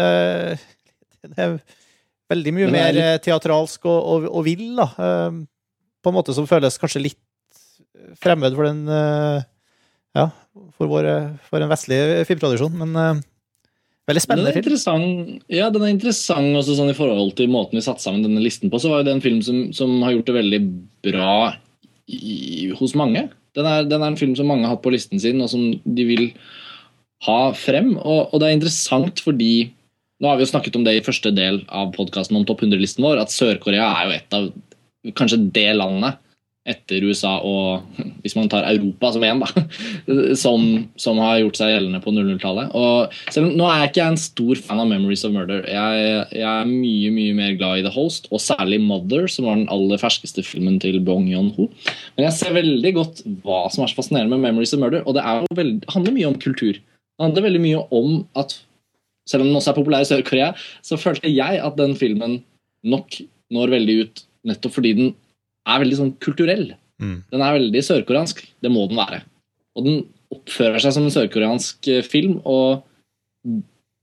Eh, 0.00 0.66
Det 1.30 1.36
er 1.44 1.56
veldig 2.32 2.52
mye 2.56 2.68
er 2.68 2.74
mer 2.74 2.96
eh, 3.04 3.16
teatralsk 3.22 3.84
og, 3.90 3.98
og, 4.14 4.28
og 4.40 4.44
vill, 4.46 4.70
da. 4.78 4.86
Eh, 4.96 5.40
På 6.00 6.12
en 6.12 6.16
måte 6.16 6.32
som 6.36 6.46
føles 6.48 6.78
kanskje 6.80 7.02
litt 7.08 7.18
fremmed 8.20 8.54
for 8.56 8.66
den 8.70 8.86
eh, 8.88 9.42
Ja, 10.16 10.28
for, 10.78 10.88
vår, 10.90 11.06
eh, 11.06 11.26
for 11.50 11.62
en 11.62 11.70
vestlig 11.70 12.00
filmtradisjon, 12.26 12.72
men 12.80 12.96
eh, 12.96 13.20
veldig 14.10 14.22
spennende 14.22 14.52
den 14.52 14.64
film. 14.64 15.40
ja, 15.52 15.70
den 15.72 15.84
er 15.86 15.92
interessant 15.92 16.58
også 16.58 16.76
sånn 16.78 16.92
i 16.92 16.96
forhold 16.98 17.34
til 17.38 17.50
måten 17.52 17.78
vi 17.78 17.84
satte 17.84 18.04
sammen 18.04 18.24
denne 18.26 18.42
listen 18.44 18.72
på. 18.72 18.80
Så 18.82 18.92
var 18.92 19.06
det 19.06 19.14
en 19.14 19.24
film 19.24 19.40
som, 19.46 19.68
som 19.76 19.98
har 20.04 20.14
gjort 20.16 20.30
det 20.30 20.38
veldig 20.38 20.60
bra 21.06 21.34
i, 22.10 22.70
hos 22.78 22.96
mange. 22.98 23.28
Den 23.58 23.66
er, 23.66 23.86
den 23.88 24.02
er 24.02 24.12
en 24.12 24.20
film 24.20 24.36
som 24.38 24.50
mange 24.50 24.66
har 24.66 24.76
hatt 24.76 24.84
på 24.84 24.92
listen 24.94 25.22
sin, 25.22 25.40
og 25.42 25.50
som 25.52 25.70
de 25.82 26.06
vil 26.06 26.26
ha 27.26 27.40
frem. 27.56 27.94
Og, 27.98 28.30
og 28.30 28.40
det 28.40 28.48
er 28.48 28.58
interessant 28.58 29.22
fordi 29.24 29.52
Nå 30.20 30.28
har 30.28 30.36
vi 30.36 30.44
jo 30.44 30.50
snakket 30.50 30.74
om 30.76 30.82
det 30.84 30.92
i 30.98 31.04
første 31.04 31.30
del 31.32 31.62
av 31.72 31.94
podkasten 31.94 32.36
om 32.36 32.42
topp 32.44 32.60
100-listen 32.66 33.00
vår, 33.00 33.22
at 33.22 33.32
Sør-Korea 33.32 33.86
er 33.88 34.02
jo 34.04 34.16
et 34.18 34.34
av 34.36 34.50
kanskje 35.16 35.38
det 35.56 35.70
landet 35.78 36.18
etter 36.68 37.04
USA 37.08 37.38
og 37.46 37.86
hvis 38.22 38.34
man 38.36 38.50
tar 38.52 38.66
Europa 38.68 39.12
som 39.14 39.24
én, 39.24 39.40
da, 39.40 39.64
som, 40.42 40.66
som, 41.00 41.20
har 41.22 41.40
gjort 41.40 41.60
seg 41.60 41.72
gjeldende 41.72 42.02
på 42.04 42.12
00-tallet. 42.12 42.74
Og 42.76 43.14
selv 43.32 43.48
om 43.48 43.56
Nå 43.60 43.66
er 43.68 43.82
jeg 43.82 43.90
ikke 43.92 44.08
en 44.12 44.20
stor 44.20 44.60
fan 44.60 44.82
av 44.82 44.90
Memories 44.90 45.24
of 45.26 45.34
Murder. 45.34 45.64
Jeg, 45.64 46.04
jeg, 46.36 46.44
er 46.44 46.68
mye 46.68 47.12
mye 47.16 47.36
mer 47.38 47.56
glad 47.60 47.80
i 47.80 47.84
The 47.86 47.94
Host, 47.94 48.28
og 48.30 48.42
særlig 48.44 48.80
Mother, 48.84 49.26
som 49.32 49.48
var 49.48 49.58
den 49.58 49.70
aller 49.72 50.00
ferskeste 50.00 50.44
filmen 50.46 50.78
til 50.82 51.00
Bong 51.04 51.28
Yon-ho. 51.32 51.70
Men 52.16 52.28
jeg 52.28 52.36
ser 52.38 52.56
veldig 52.56 52.94
godt 52.98 53.24
hva 53.44 53.64
som 53.72 53.84
er 53.84 53.92
så 53.92 54.00
fascinerende 54.00 54.36
med 54.36 54.50
Memories 54.50 54.76
of 54.76 54.84
Murder, 54.84 55.04
og 55.06 55.16
det 55.16 55.26
veldig, 55.56 55.92
handler 55.94 56.16
mye 56.16 56.30
om 56.30 56.40
kultur. 56.40 56.76
Det 56.76 57.24
handler 57.24 57.48
veldig 57.48 57.64
mye 57.64 57.84
om 57.96 58.20
at 58.40 58.60
selv 59.28 59.44
om 59.44 59.50
den 59.50 59.58
også 59.58 59.72
er 59.72 59.78
populær 59.78 60.04
i 60.04 60.08
Sør-Korea, 60.08 60.52
så 60.84 60.98
følte 61.00 61.30
jeg 61.30 61.60
at 61.62 61.76
den 61.78 61.94
filmen 61.98 62.40
nok 62.88 63.20
når 63.52 63.74
veldig 63.74 63.96
ut 64.04 64.22
nettopp 64.48 64.78
fordi 64.78 64.94
den 64.96 65.10
er 65.68 65.82
veldig 65.82 65.98
sånn 65.98 66.14
kulturell. 66.22 66.70
Mm. 67.00 67.20
Den 67.32 67.44
er 67.44 67.56
veldig 67.56 67.82
sørkoreansk. 67.84 68.42
Det 68.62 68.72
må 68.72 68.86
den 68.90 69.00
være. 69.00 69.22
Og 69.78 69.86
den 69.86 70.02
oppfører 70.30 70.82
seg 70.82 70.94
som 70.96 71.06
en 71.06 71.14
sørkoreansk 71.14 71.90
eh, 71.90 72.04
film, 72.06 72.38
og 72.44 72.84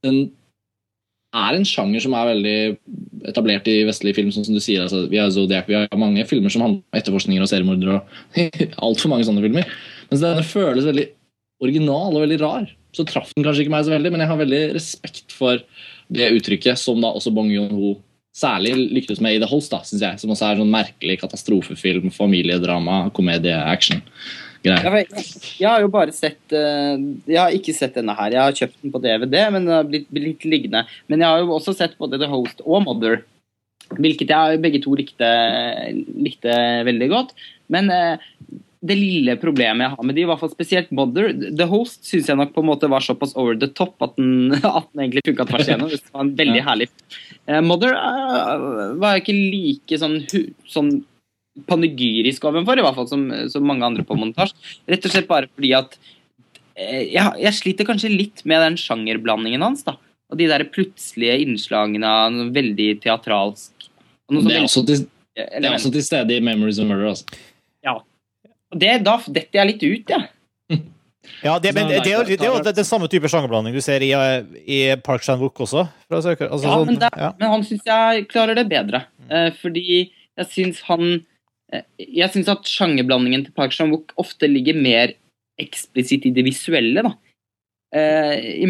den 0.04 0.28
er 1.36 1.56
en 1.58 1.66
sjanger 1.68 2.02
som 2.02 2.14
er 2.16 2.30
veldig 2.30 2.58
etablert 3.28 3.68
i 3.68 3.82
vestlig 3.86 4.14
film, 4.16 4.30
sånn 4.32 4.46
som 4.46 4.56
du 4.56 4.62
sier. 4.64 4.86
Altså, 4.86 5.04
vi 5.10 5.20
har 5.20 5.30
Zodiac, 5.32 5.68
vi 5.68 5.76
har 5.76 6.00
mange 6.00 6.24
filmer 6.28 6.52
som 6.52 6.64
handler 6.64 6.80
om 6.80 7.00
etterforskninger 7.00 7.44
og 7.44 7.50
seriemordere. 7.50 8.00
og 8.00 8.42
Altfor 8.88 9.12
mange 9.12 9.28
sånne 9.28 9.44
filmer. 9.44 9.68
Mens 10.08 10.24
denne 10.24 10.46
føles 10.46 10.88
veldig 10.88 11.06
original 11.64 12.14
og 12.14 12.24
veldig 12.24 12.40
rar. 12.40 12.68
Så 12.96 13.04
traff 13.06 13.34
den 13.34 13.44
kanskje 13.44 13.66
ikke 13.66 13.74
meg 13.74 13.84
så 13.86 13.92
veldig, 13.92 14.12
men 14.14 14.24
jeg 14.24 14.30
har 14.30 14.40
veldig 14.40 14.62
respekt 14.76 15.34
for 15.36 15.60
det 16.08 16.30
uttrykket 16.38 16.80
som 16.80 17.02
da 17.02 17.12
også 17.12 17.34
Bong 17.36 17.50
Joon-ho 17.52 17.98
særlig 18.38 18.74
lyktes 18.94 19.22
med 19.24 19.36
i 19.36 19.40
The 19.42 19.48
Host, 19.50 19.72
da, 19.74 19.82
synes 19.86 20.04
jeg. 20.04 20.20
Som 20.22 20.34
også 20.34 20.48
er 20.48 20.60
sånn 20.60 20.72
merkelig 20.72 21.18
katastrofefilm, 21.22 22.12
familiedrama, 22.14 23.08
komedie, 23.16 23.56
action. 23.56 24.02
Jeg, 24.66 25.06
jeg, 25.60 25.68
har 25.68 25.84
jo 25.84 25.90
bare 25.92 26.10
sett 26.10 26.50
uh, 26.50 26.98
Jeg 27.30 27.38
har 27.38 27.54
ikke 27.54 27.74
sett 27.76 27.94
denne 27.94 28.14
her. 28.18 28.34
Jeg 28.34 28.42
har 28.42 28.56
kjøpt 28.58 28.80
den 28.82 28.94
på 28.94 29.00
DVD, 29.04 29.36
men 29.54 29.68
den 29.68 29.74
har 29.76 29.86
blitt, 29.86 30.08
blitt 30.14 30.46
liggende. 30.48 30.82
Men 31.06 31.22
jeg 31.22 31.30
har 31.30 31.44
jo 31.44 31.54
også 31.56 31.76
sett 31.78 31.94
både 32.00 32.18
The 32.20 32.30
Host 32.30 32.64
og 32.66 32.82
Mother. 32.86 33.22
Hvilket 33.96 34.34
jeg 34.34 34.60
begge 34.60 34.82
to 34.84 34.96
likte, 34.98 35.28
likte 36.18 36.56
veldig 36.88 37.08
godt. 37.12 37.36
Men 37.72 37.92
uh, 37.94 38.26
det 38.78 38.94
lille 38.94 39.34
problemet 39.42 39.84
jeg 39.84 39.94
har 39.96 40.06
med 40.06 40.14
de, 40.14 40.22
i 40.22 40.28
hvert 40.28 40.40
fall 40.42 40.52
spesielt 40.52 40.90
Mother 40.94 41.32
The 41.34 41.66
Host 41.70 42.06
syns 42.06 42.28
jeg 42.30 42.38
nok 42.38 42.52
på 42.54 42.62
en 42.62 42.68
måte 42.70 42.90
var 42.90 43.02
såpass 43.02 43.34
over 43.38 43.58
the 43.58 43.70
top 43.74 43.96
at 44.06 44.14
den, 44.18 44.52
at 44.78 44.88
den 44.92 45.04
egentlig 45.04 45.24
funka 45.26 45.48
tvers 45.48 45.66
igjennom. 45.66 45.90
Det 45.90 46.14
var 46.14 46.26
en 46.26 46.34
veldig 46.38 46.64
herlig 46.68 46.88
uh, 46.90 47.60
Mother 47.66 47.96
uh, 47.98 48.98
var 49.00 49.16
jeg 49.16 49.24
ikke 49.24 49.38
like 49.38 50.00
sånn, 50.02 50.20
sånn 50.70 50.92
panegyrisk 51.66 52.46
overfor, 52.46 52.78
i 52.78 52.84
hvert 52.86 53.00
fall 53.00 53.10
som, 53.10 53.24
som, 53.50 53.66
mange 53.66 53.86
andre 53.86 54.04
på 54.06 54.18
montasje. 54.18 54.54
Rett 54.86 55.08
og 55.08 55.14
slett 55.14 55.30
bare 55.30 55.50
fordi 55.50 55.72
at 55.78 55.98
uh, 55.98 57.02
jeg, 57.02 57.24
jeg, 57.42 57.54
sliter 57.58 57.88
kanskje 57.88 58.14
litt 58.14 58.44
med 58.46 58.62
den 58.62 58.78
sjangerblandingen 58.78 59.66
hans. 59.66 59.82
da 59.88 59.98
og 60.28 60.36
de 60.36 60.48
der 60.50 60.66
plutselige 60.68 61.38
innslagene 61.44 62.08
av 62.08 62.32
noe 62.34 62.50
veldig 62.52 62.88
teatralsk. 63.04 63.88
Noe 64.28 64.44
det, 64.44 64.58
er 64.58 64.66
også 64.66 64.82
til, 64.84 65.06
det 65.32 65.62
er 65.62 65.72
også 65.72 65.92
til 65.94 66.04
stede 66.04 66.36
i 66.36 66.42
Memories 66.44 66.80
of 66.82 66.90
Murder. 66.90 67.14
Altså. 67.14 67.38
Ja, 68.68 68.78
det, 68.82 68.92
da 69.06 69.16
detter 69.26 69.60
jeg 69.60 69.70
litt 69.72 69.84
ut, 69.86 70.14
jeg. 70.14 70.28
Ja. 70.28 70.78
Ja, 71.42 71.58
det, 71.60 71.74
men 71.76 71.90
det, 71.90 71.98
er 72.08 72.22
jo, 72.40 72.60
den 72.64 72.86
samme 72.86 73.08
type 73.10 73.28
sjangerblanding 73.28 73.74
du 73.76 73.82
ser 73.84 74.00
i, 74.00 74.10
i 74.64 74.78
Park 75.04 75.22
Chan-wook 75.26 75.60
også. 75.60 75.84
Altså, 76.08 76.32
ja, 76.32 76.48
sånn, 76.62 76.86
men, 76.88 76.98
det, 77.02 77.10
ja, 77.20 77.28
men, 77.36 77.50
han 77.52 77.64
syns 77.66 77.84
jeg 77.86 78.24
klarer 78.30 78.56
det 78.56 78.64
bedre. 78.70 79.02
Eh, 79.28 79.50
fordi 79.60 79.84
jeg 80.08 80.48
syns 80.48 80.80
han 80.86 81.04
uh, 81.18 81.82
Jeg 82.00 82.30
syns 82.32 82.48
at 82.48 82.70
sjangerblandingen 82.70 83.44
til 83.44 83.54
Park 83.58 83.76
Chan-wook 83.76 84.14
ofte 84.22 84.48
ligger 84.48 84.78
mer 84.78 85.12
eksplisitt 85.60 86.26
i 86.30 86.32
det 86.34 86.46
visuelle. 86.46 87.04
da. 87.04 87.12
Eh, 87.94 88.34
i, 88.64 88.68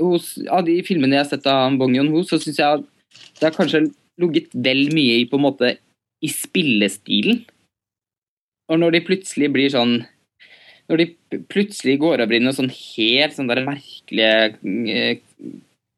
hos, 0.00 0.34
av 0.52 0.64
de 0.66 0.78
filmene 0.86 1.16
jeg 1.16 1.24
har 1.24 1.30
sett 1.30 1.46
av 1.50 1.76
Bong 1.80 1.94
Yon-ho, 1.96 2.24
så 2.26 2.40
syns 2.40 2.60
jeg 2.60 2.82
det 3.38 3.46
har 3.46 3.54
kanskje 3.56 3.86
ligget 4.20 4.52
vel 4.52 4.88
mye 4.94 5.22
i 5.22 5.28
på 5.28 5.38
en 5.38 5.46
måte 5.46 5.76
i 6.24 6.30
spillestilen. 6.32 7.44
Og 8.68 8.80
når 8.80 8.96
de 8.96 9.04
plutselig 9.06 9.48
blir 9.54 9.70
sånn 9.72 10.02
Når 10.88 11.00
de 11.00 11.06
plutselig 11.52 11.98
går 12.02 12.22
over 12.24 12.36
i 12.36 12.42
noen 12.42 12.56
sånn 12.56 12.70
helt 12.72 13.36
sånn 13.36 13.50
der 13.50 13.64
merkelige 13.66 14.54
eh, 14.88 15.24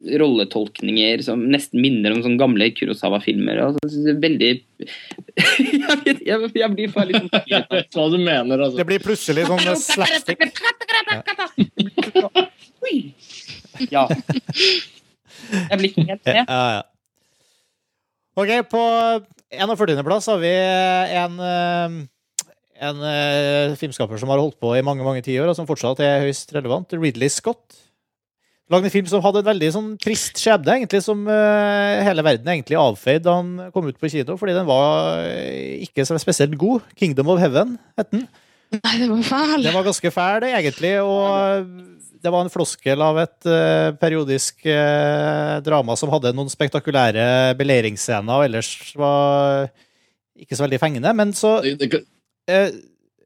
rolletolkninger 0.00 1.20
som 1.22 1.42
nesten 1.52 1.82
minner 1.84 2.14
om 2.14 2.22
sånne 2.24 2.40
gamle 2.40 2.70
Kurosawa-filmer. 2.72 3.58
Altså, 3.66 4.14
veldig 4.22 4.50
jeg, 4.56 5.98
vet, 6.06 6.22
jeg, 6.24 6.50
jeg, 6.56 6.70
blir 6.72 6.94
bare 6.94 7.10
litt 7.10 7.26
sånn 7.28 7.66
Hva 7.92 8.06
du 8.08 8.16
mener, 8.16 8.64
altså. 8.64 8.78
Det 8.80 8.86
blir 8.88 9.04
plutselig 9.04 9.44
sånn 9.50 9.76
slapstick. 9.82 10.40
Ja. 13.88 14.02
Jeg 14.10 15.76
blir 15.78 15.86
ikke 15.88 16.02
helt 16.04 16.26
med. 16.26 16.40
Ja, 16.42 16.64
ja. 16.74 16.80
Ok, 18.40 18.50
på 18.68 18.82
41.-plass 19.56 20.28
har 20.30 20.40
vi 20.42 20.50
en 21.20 21.38
eh, 21.44 21.94
en 22.80 23.04
uh, 23.04 23.76
filmskaper 23.78 24.20
som 24.20 24.32
har 24.32 24.40
holdt 24.40 24.58
på 24.60 24.72
i 24.76 24.82
mange 24.84 25.04
mange 25.04 25.22
tiår, 25.24 25.50
og 25.50 25.56
som 25.58 25.68
fortsatt 25.68 26.00
er 26.04 26.24
høyst 26.24 26.52
relevant. 26.56 26.92
Ridley 26.96 27.30
Scott. 27.32 27.78
Lagde 28.70 28.86
en 28.86 28.94
film 28.94 29.08
som 29.10 29.22
hadde 29.24 29.42
en 29.42 29.48
veldig 29.50 29.68
sånn 29.74 29.88
trist 30.00 30.38
skjebne, 30.38 30.78
egentlig, 30.78 31.02
som 31.04 31.24
uh, 31.26 32.00
hele 32.06 32.24
verden 32.24 32.48
egentlig 32.52 32.78
avfeide 32.80 33.26
da 33.26 33.36
han 33.40 33.72
kom 33.74 33.88
ut 33.90 33.98
på 34.00 34.10
kino, 34.12 34.36
fordi 34.40 34.54
den 34.56 34.68
var 34.68 35.24
uh, 35.26 35.80
ikke 35.84 36.06
så 36.08 36.18
spesielt 36.22 36.56
god. 36.60 36.86
'Kingdom 36.94 37.32
of 37.34 37.42
Heaven' 37.42 37.76
het 37.98 38.12
den. 38.14 38.28
Nei, 38.70 38.94
det 39.02 39.08
var 39.10 39.24
fæl. 39.26 39.64
Den 39.66 39.74
var 39.74 39.88
ganske 39.88 40.12
fæl, 40.14 40.46
egentlig, 40.46 40.92
og 41.02 41.66
det 42.20 42.30
var 42.30 42.44
en 42.44 42.52
floskel 42.52 43.02
av 43.02 43.18
et 43.18 43.50
uh, 43.50 43.90
periodisk 43.98 44.62
drama 45.66 45.98
som 45.98 46.12
hadde 46.14 46.32
noen 46.36 46.52
spektakulære 46.52 47.58
beleiringsscener, 47.58 48.38
og 48.38 48.46
ellers 48.46 48.72
var 48.94 49.68
ikke 50.40 50.56
så 50.56 50.64
veldig 50.64 50.80
fengende, 50.80 51.12
men 51.18 51.34
så 51.36 51.58
Eh, 52.50 52.78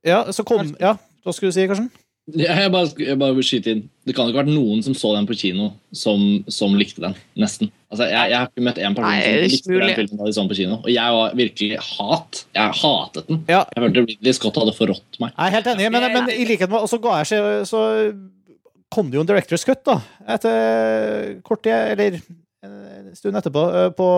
ja, 0.04 0.24
så 0.32 0.44
kom 0.46 0.74
Ja, 0.80 0.96
hva 1.24 1.32
skulle 1.34 1.52
du 1.52 1.56
si, 1.56 1.68
Karsten? 1.70 1.92
Ja, 2.32 2.54
jeg 2.56 2.70
bare, 2.72 2.88
jeg 3.04 3.18
bare 3.20 3.36
vil 3.36 3.44
skyte 3.44 3.72
inn. 3.74 3.80
Det 4.08 4.14
kan 4.16 4.30
ikke 4.30 4.38
ha 4.38 4.44
vært 4.46 4.54
noen 4.54 4.80
som 4.84 4.94
så 4.96 5.10
den 5.12 5.26
på 5.28 5.36
kino, 5.36 5.66
som, 5.92 6.22
som 6.48 6.72
likte 6.76 7.02
den. 7.02 7.16
Nesten. 7.40 7.68
Altså, 7.92 8.06
jeg, 8.08 8.30
jeg, 8.32 8.38
har 8.38 8.48
ikke 8.48 8.64
møtt 8.64 8.80
én 8.80 8.96
person 8.96 9.12
Nei, 9.12 9.18
som 9.52 9.52
likte 9.52 9.74
den 9.82 9.98
filmen 9.98 10.20
da 10.20 10.28
de 10.28 10.32
så 10.32 10.40
den 10.40 10.48
på 10.52 10.56
kino. 10.56 10.78
Og 10.80 10.88
jeg 10.92 11.18
var 11.18 11.34
virkelig 11.36 11.82
hat. 11.84 12.40
Jeg 12.56 12.78
hatet 12.80 13.28
den. 13.28 13.42
Ja. 13.52 13.60
Jeg 13.68 13.84
følte 13.84 14.06
Ridley 14.06 14.36
Scott 14.38 14.60
hadde 14.62 14.76
forrådt 14.78 15.20
meg. 15.20 15.34
Jeg 15.34 15.44
er 15.44 15.56
helt 15.58 15.68
enig, 15.74 15.90
men, 15.92 16.08
men 16.16 16.32
i 16.32 16.48
likhet 16.48 16.72
med 16.72 16.88
så 16.88 17.00
ga 17.04 17.18
jeg 17.20 17.30
seg, 17.34 17.50
så 17.68 17.82
kom 18.94 19.12
det 19.12 19.20
jo 19.20 19.26
en 19.26 19.28
director's 19.28 19.68
cut, 19.68 19.84
da. 19.84 19.98
Etter 20.36 21.36
kort 21.44 21.60
tid, 21.66 21.92
eller 21.92 22.16
en 22.64 23.12
stund 23.18 23.36
etterpå, 23.36 23.66
eh, 23.82 23.90
på 24.00 24.08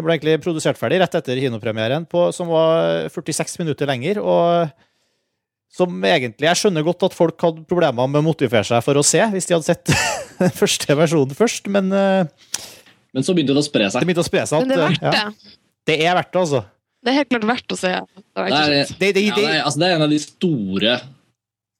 den 0.00 0.06
ble 0.06 0.16
egentlig 0.16 0.40
produsert 0.44 0.80
ferdig 0.80 1.02
rett 1.02 1.16
etter 1.20 1.40
kinopremieren, 1.40 2.06
på, 2.08 2.30
som 2.34 2.48
var 2.50 3.10
46 3.12 3.60
minutter 3.62 3.90
lenger. 3.90 4.22
og 4.24 4.70
som 5.70 6.02
egentlig 6.02 6.48
Jeg 6.48 6.58
skjønner 6.58 6.82
godt 6.82 7.06
at 7.06 7.14
folk 7.14 7.38
hadde 7.44 7.62
problemer 7.70 8.10
med 8.10 8.22
å 8.22 8.26
motivere 8.26 8.66
seg 8.66 8.82
for 8.82 8.98
å 8.98 9.06
se, 9.06 9.22
hvis 9.30 9.46
de 9.46 9.54
hadde 9.54 9.68
sett 9.68 9.92
den 10.40 10.52
første 10.56 10.96
versjonen 10.98 11.38
først, 11.38 11.70
men 11.70 11.92
uh, 11.94 12.26
Men 13.14 13.26
så 13.26 13.36
begynte 13.36 13.54
det 13.54 13.62
å 13.62 13.68
spre 13.68 13.86
seg. 13.86 14.02
Det 14.02 14.08
begynte 14.08 14.24
å 14.24 14.30
spre 14.30 14.44
seg 14.50 14.58
at, 14.58 14.66
men 14.66 14.74
det 14.74 14.80
er 14.80 14.88
verdt 14.88 15.06
det. 15.06 15.14
Ja, 15.14 15.56
det 15.90 15.96
er 16.02 16.18
verdt 16.18 16.32
det, 16.32 16.42
altså. 16.42 16.64
Det 17.00 17.12
er 17.12 17.16
helt 17.16 17.30
klart 17.30 17.48
verdt 17.48 17.72
å 17.72 17.78
se. 17.80 17.94
Det 17.96 18.44
er, 18.44 18.74
det, 19.00 19.08
det, 19.16 19.24
ja, 19.24 19.62
altså, 19.62 19.80
det 19.80 19.88
er 19.88 19.96
en 19.96 20.04
av 20.04 20.12
de 20.12 20.20
store 20.20 20.98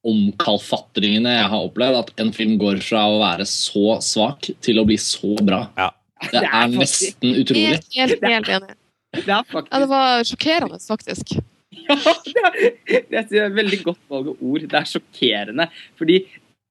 omkalfatringene 0.07 1.35
jeg 1.35 1.49
har 1.51 1.65
opplevd. 1.67 1.99
At 1.99 2.23
en 2.23 2.31
film 2.33 2.55
går 2.61 2.81
fra 2.81 3.03
å 3.11 3.19
være 3.21 3.45
så 3.49 3.99
svak 4.01 4.49
til 4.65 4.81
å 4.81 4.85
bli 4.87 4.97
så 5.01 5.35
bra. 5.45 5.67
Ja. 5.77 5.91
Det 6.29 6.43
er 6.45 6.73
nesten 6.75 7.39
utrolig. 7.41 7.63
Helt, 7.67 7.87
helt, 7.95 8.25
enig. 8.29 8.75
Det, 9.11 9.23
ja, 9.27 9.41
det 9.81 9.87
var 9.91 10.23
sjokkerende, 10.27 10.77
faktisk. 10.85 11.33
Ja, 11.71 11.95
det 13.09 13.39
er, 13.39 13.47
et 13.47 13.55
veldig 13.55 13.79
godt 13.83 14.01
valg 14.11 14.31
av 14.31 14.43
ord. 14.43 14.65
Det 14.69 14.77
er 14.77 14.87
sjokkerende. 14.87 15.67
Fordi 15.99 16.21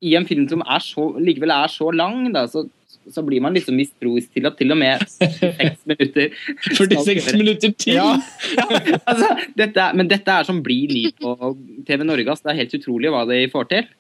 i 0.00 0.14
en 0.16 0.26
film 0.28 0.46
som 0.48 0.62
er 0.64 0.84
så, 0.84 1.06
likevel 1.20 1.52
er 1.52 1.72
så 1.72 1.90
lang, 1.92 2.22
da, 2.32 2.46
så, 2.48 2.64
så 3.10 3.24
blir 3.26 3.42
man 3.44 3.56
liksom 3.56 3.76
mistroisk 3.76 4.30
til 4.36 4.48
at 4.48 4.56
til 4.60 4.72
og 4.72 4.80
med 4.80 5.02
seks 5.10 5.82
minutter 5.90 6.36
46 6.70 7.36
minutter 7.36 7.74
til! 7.74 7.98
Ja, 7.98 8.14
ja, 8.56 9.00
altså, 9.04 9.34
dette, 9.58 9.90
men 9.98 10.08
dette 10.10 10.38
er 10.38 10.48
som 10.48 10.62
blir 10.64 10.92
ny 10.92 11.10
på 11.20 11.52
TV 11.88 12.06
Norge. 12.06 12.28
Altså, 12.30 12.48
det 12.48 12.54
er 12.54 12.62
helt 12.62 12.78
utrolig 12.80 13.12
hva 13.12 13.26
de 13.28 13.42
får 13.52 13.68
til. 13.74 13.92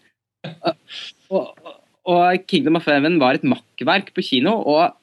Og, 1.30 1.52
og 2.08 2.48
Kingdom 2.48 2.80
of 2.80 2.88
Heaven 2.88 3.20
var 3.20 3.36
et 3.36 3.44
makkverk 3.44 4.14
på 4.16 4.24
kino. 4.24 4.56
og 4.64 4.96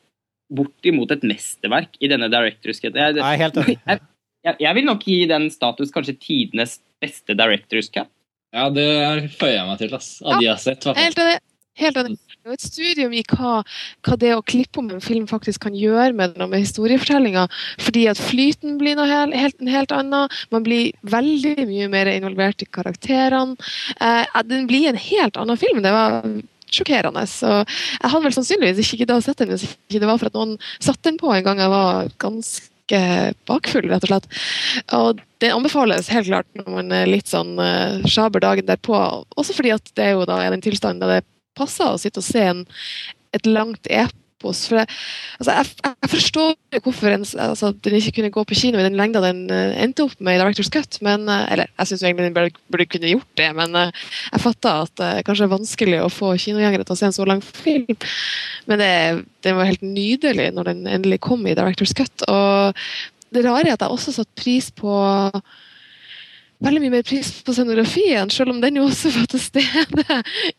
bortimot 0.54 1.12
et 1.12 1.26
mesterverk 1.28 1.98
i 2.00 2.10
denne 2.12 2.30
Directors 2.32 2.80
Cut. 2.84 2.96
Jeg, 2.96 3.18
jeg, 3.20 4.00
jeg, 4.46 4.56
jeg, 4.64 4.76
vil 4.78 4.88
nok 4.88 5.04
gi 5.08 5.20
den 5.30 5.50
status 5.54 5.92
kanskje 5.96 6.18
tidenes 6.22 6.80
beste 7.04 7.36
Directors 7.38 7.92
Cut. 7.94 8.12
Ja, 8.56 8.70
det 8.72 8.88
føyer 9.36 9.60
jeg 9.60 9.68
meg 9.68 9.82
til, 9.82 9.94
ass. 9.98 10.18
Av 10.24 10.40
de 10.40 10.48
jeg 10.48 10.54
har 10.54 10.64
sett. 10.64 10.88
Helt 10.98 11.20
enig. 11.22 11.38
Helt 11.78 11.98
enig. 12.02 12.16
Det 12.18 12.48
er 12.48 12.54
jo 12.54 12.56
et 12.56 12.64
studium 12.64 13.12
i 13.14 13.22
hva, 13.28 13.52
hva 14.08 14.16
det 14.18 14.32
å 14.34 14.44
klippe 14.46 14.80
om 14.82 14.88
en 14.90 15.04
film 15.04 15.28
faktisk 15.30 15.68
kan 15.68 15.76
gjøre 15.78 16.16
med 16.18 16.34
den 16.34 16.50
med 16.50 16.64
historiefortellinga. 16.64 17.44
Fordi 17.84 18.08
at 18.10 18.22
flyten 18.22 18.80
blir 18.82 18.98
noe 18.98 19.06
helt, 19.10 19.36
helt, 19.38 19.60
en 19.62 19.70
helt 19.70 19.94
annen. 19.94 20.38
Man 20.54 20.66
blir 20.66 20.96
veldig 21.06 21.68
mye 21.70 21.90
mer 21.94 22.10
involvert 22.16 22.64
i 22.66 22.70
karakterene. 22.80 23.60
Eh, 24.02 24.40
den 24.50 24.66
blir 24.70 24.90
en 24.90 24.98
helt 25.02 25.38
annen 25.38 25.60
film. 25.62 25.84
Det 25.86 25.94
var 25.94 26.24
sjokkerende. 26.74 27.24
Så 27.30 27.52
jeg 27.62 28.12
hadde 28.12 28.24
vel 28.26 28.36
sannsynligvis 28.36 28.82
ikke 28.84 29.04
giddet 29.04 29.20
å 29.20 29.26
sett 29.26 29.40
den 29.42 29.54
hvis 29.54 29.68
ikke 29.68 30.02
det 30.04 30.10
var 30.10 30.20
for 30.22 30.32
at 30.32 30.38
noen 30.38 30.58
satte 30.78 31.08
den 31.10 31.22
på 31.22 31.32
en 31.34 31.46
gang 31.46 31.62
jeg 31.64 31.74
var 31.74 32.12
ganske 32.24 33.02
bakfull, 33.50 33.90
rett 33.92 34.06
og 34.08 34.12
slett. 34.12 34.30
Og 34.98 35.24
det 35.44 35.54
anbefales 35.54 36.12
helt 36.14 36.30
klart 36.30 36.48
når 36.58 36.70
man 36.74 36.94
er 36.96 37.10
litt 37.10 37.30
sånn 37.30 37.58
uh, 37.60 38.04
sjaber 38.10 38.44
dagen 38.44 38.70
derpå. 38.70 38.96
Også 39.38 39.56
fordi 39.58 39.76
at 39.76 39.92
det 39.98 40.10
er 40.10 40.16
jo 40.18 40.28
da 40.30 40.40
er 40.44 40.56
den 40.56 40.64
tilstanden 40.66 41.04
der 41.04 41.20
det 41.20 41.28
passer 41.58 41.92
å 41.92 42.00
sitte 42.02 42.22
og 42.22 42.28
se 42.28 42.44
en, 42.52 42.64
et 43.36 43.50
langt 43.50 43.90
epos. 44.38 44.64
For 44.70 44.80
jeg, 44.80 44.88
altså 45.40 45.56
jeg, 45.56 45.94
jeg 46.04 46.12
forstår 46.12 46.82
hvorfor 46.84 47.14
en, 47.14 47.26
altså, 47.48 47.72
den 47.84 47.98
ikke 47.98 48.14
kunne 48.18 48.32
gå 48.36 48.44
på 48.44 48.58
kino 48.58 48.80
i 48.80 48.86
den 48.86 48.98
lengda 49.00 49.22
den 49.24 49.46
uh, 49.52 49.74
endte 49.82 50.06
opp 50.06 50.16
med 50.22 50.38
i 50.38 50.42
Directors 50.42 50.72
Cut. 50.74 51.00
Men, 51.06 51.28
uh, 51.30 51.46
eller 51.52 51.72
jeg 51.74 51.92
syns 51.92 52.06
egentlig 52.06 52.30
den 52.30 52.38
burde, 52.38 52.64
burde 52.72 52.88
kunne 52.92 53.14
gjort 53.14 53.30
det, 53.42 53.50
men 53.58 53.76
uh, 53.76 54.08
jeg 54.32 54.44
fatter 54.46 54.86
at 54.86 54.96
det 55.02 55.12
kanskje 55.28 55.48
er 55.48 55.54
vanskelig 55.56 56.02
å 56.04 56.14
få 56.14 56.34
kinogjengere 56.38 56.88
til 56.88 56.98
å 56.98 57.00
se 57.00 57.10
en 57.10 57.18
så 57.18 57.28
lang 57.28 57.44
film. 57.46 57.90
Men 58.70 58.84
det, 58.84 58.94
det 59.46 59.56
var 59.58 59.70
helt 59.70 59.86
nydelig 59.86 60.52
når 60.56 60.74
den 60.74 60.90
endelig 60.98 61.22
kom 61.26 61.46
i 61.48 61.56
Directors 61.58 61.96
Cut. 61.98 62.28
Og 62.30 62.78
det 63.34 63.44
rare 63.46 63.66
er 63.66 63.76
at 63.76 63.84
jeg 63.84 63.94
også 63.94 64.16
satte 64.16 64.40
pris 64.40 64.70
på 64.76 64.94
veldig 66.64 66.82
mye 66.82 66.94
mer 66.96 67.06
pris 67.06 67.30
på 67.46 67.54
scenografien, 67.54 68.32
selv 68.34 68.50
om 68.56 68.62
den 68.64 68.80
jo 68.80 68.88
også 68.88 69.12
var 69.14 69.28
til 69.30 69.42
stede 69.44 70.06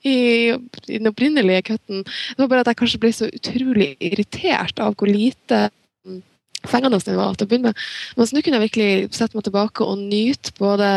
i, 0.06 0.16
i 0.54 0.98
den 0.98 1.10
opprinnelige 1.10 1.64
cutten. 1.72 2.04
Det 2.06 2.38
var 2.44 2.50
bare 2.52 2.62
at 2.66 2.70
jeg 2.72 2.80
kanskje 2.82 3.00
ble 3.02 3.12
så 3.16 3.30
utrolig 3.34 3.88
irritert 4.06 4.78
av 4.84 4.94
hvor 4.94 5.10
lite 5.10 5.64
mm, 6.06 6.20
fengende 6.70 7.00
den 7.02 7.18
var 7.18 7.34
til 7.34 7.48
å 7.48 7.50
begynne 7.50 7.72
med. 7.72 7.82
Mens 8.20 8.34
nå 8.34 8.42
kunne 8.44 8.60
jeg 8.60 8.68
virkelig 8.68 8.90
sette 9.18 9.38
meg 9.38 9.48
tilbake 9.48 9.86
og 9.86 9.98
nyte 9.98 10.54
både 10.60 10.90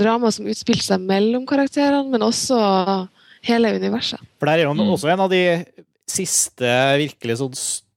dramaet 0.00 0.38
som 0.38 0.48
utspilte 0.48 0.86
seg 0.88 1.04
mellom 1.04 1.44
karakterene, 1.50 2.08
men 2.12 2.24
også 2.24 2.58
hele 3.44 3.74
universet. 3.76 4.20
For 4.40 4.48
der 4.48 4.62
er 4.64 4.70
jo 4.70 4.74
Mm. 4.74 4.88
også 4.96 5.12
en 5.12 5.20
av 5.20 5.28
de 5.30 5.44
siste 6.08 6.70
virkelig 7.00 7.38
sånn 7.40 7.54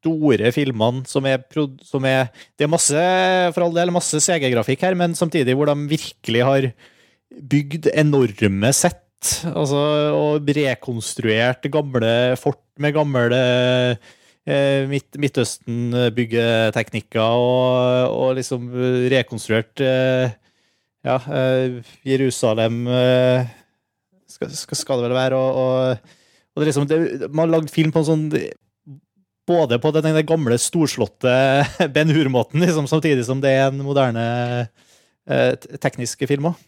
store 0.07 0.51
filmene 0.55 1.03
som 1.09 1.25
er, 1.27 1.41
som 1.85 2.05
er 2.07 2.29
Det 2.57 2.63
er 2.65 2.71
masse, 2.71 3.01
for 3.55 3.61
all 3.65 3.75
del, 3.75 3.91
masse 3.95 4.17
CG-grafikk 4.23 4.81
her, 4.87 4.95
men 4.99 5.15
samtidig 5.17 5.55
hvor 5.57 5.67
de 5.69 5.75
virkelig 5.91 6.41
har 6.47 6.61
bygd 7.51 7.83
enorme 7.93 8.71
sett. 8.75 9.03
Altså, 9.49 9.79
og 10.13 10.49
rekonstruert 10.55 11.71
gamle 11.73 12.35
fort 12.39 12.63
med 12.79 12.93
gamle 12.95 13.39
eh, 14.47 14.87
Midt 14.87 15.17
Midtøsten-byggeteknikker, 15.19 17.19
og, 17.19 18.11
og 18.13 18.35
liksom 18.37 18.69
rekonstruert 19.11 19.81
eh, 19.83 20.29
ja, 21.07 21.17
eh, 21.17 21.81
Jerusalem 22.05 22.87
skal, 24.27 24.51
skal, 24.53 24.99
det 25.01 25.09
vel 25.09 25.17
være, 25.17 25.35
og, 25.35 25.49
og, 25.57 25.97
og 26.53 26.59
det 26.61 26.67
liksom, 26.69 26.87
det, 26.89 26.97
man 27.31 27.47
har 27.47 27.55
lagd 27.57 27.69
film 27.73 27.91
på 27.95 27.99
en 28.03 28.09
sånn 28.11 28.25
både 29.47 29.79
på 29.79 29.91
den, 29.95 30.09
den 30.11 30.27
gamle, 30.27 30.57
storslåtte 30.61 31.33
Ben 31.95 32.11
Hur-måten, 32.13 32.61
liksom, 32.63 32.89
samtidig 32.89 33.25
som 33.27 33.41
det 33.43 33.53
er 33.55 33.69
en 33.69 33.83
moderne 33.85 34.25
eh, 35.29 35.53
teknisk 35.81 36.27
film 36.29 36.51
òg. 36.51 36.65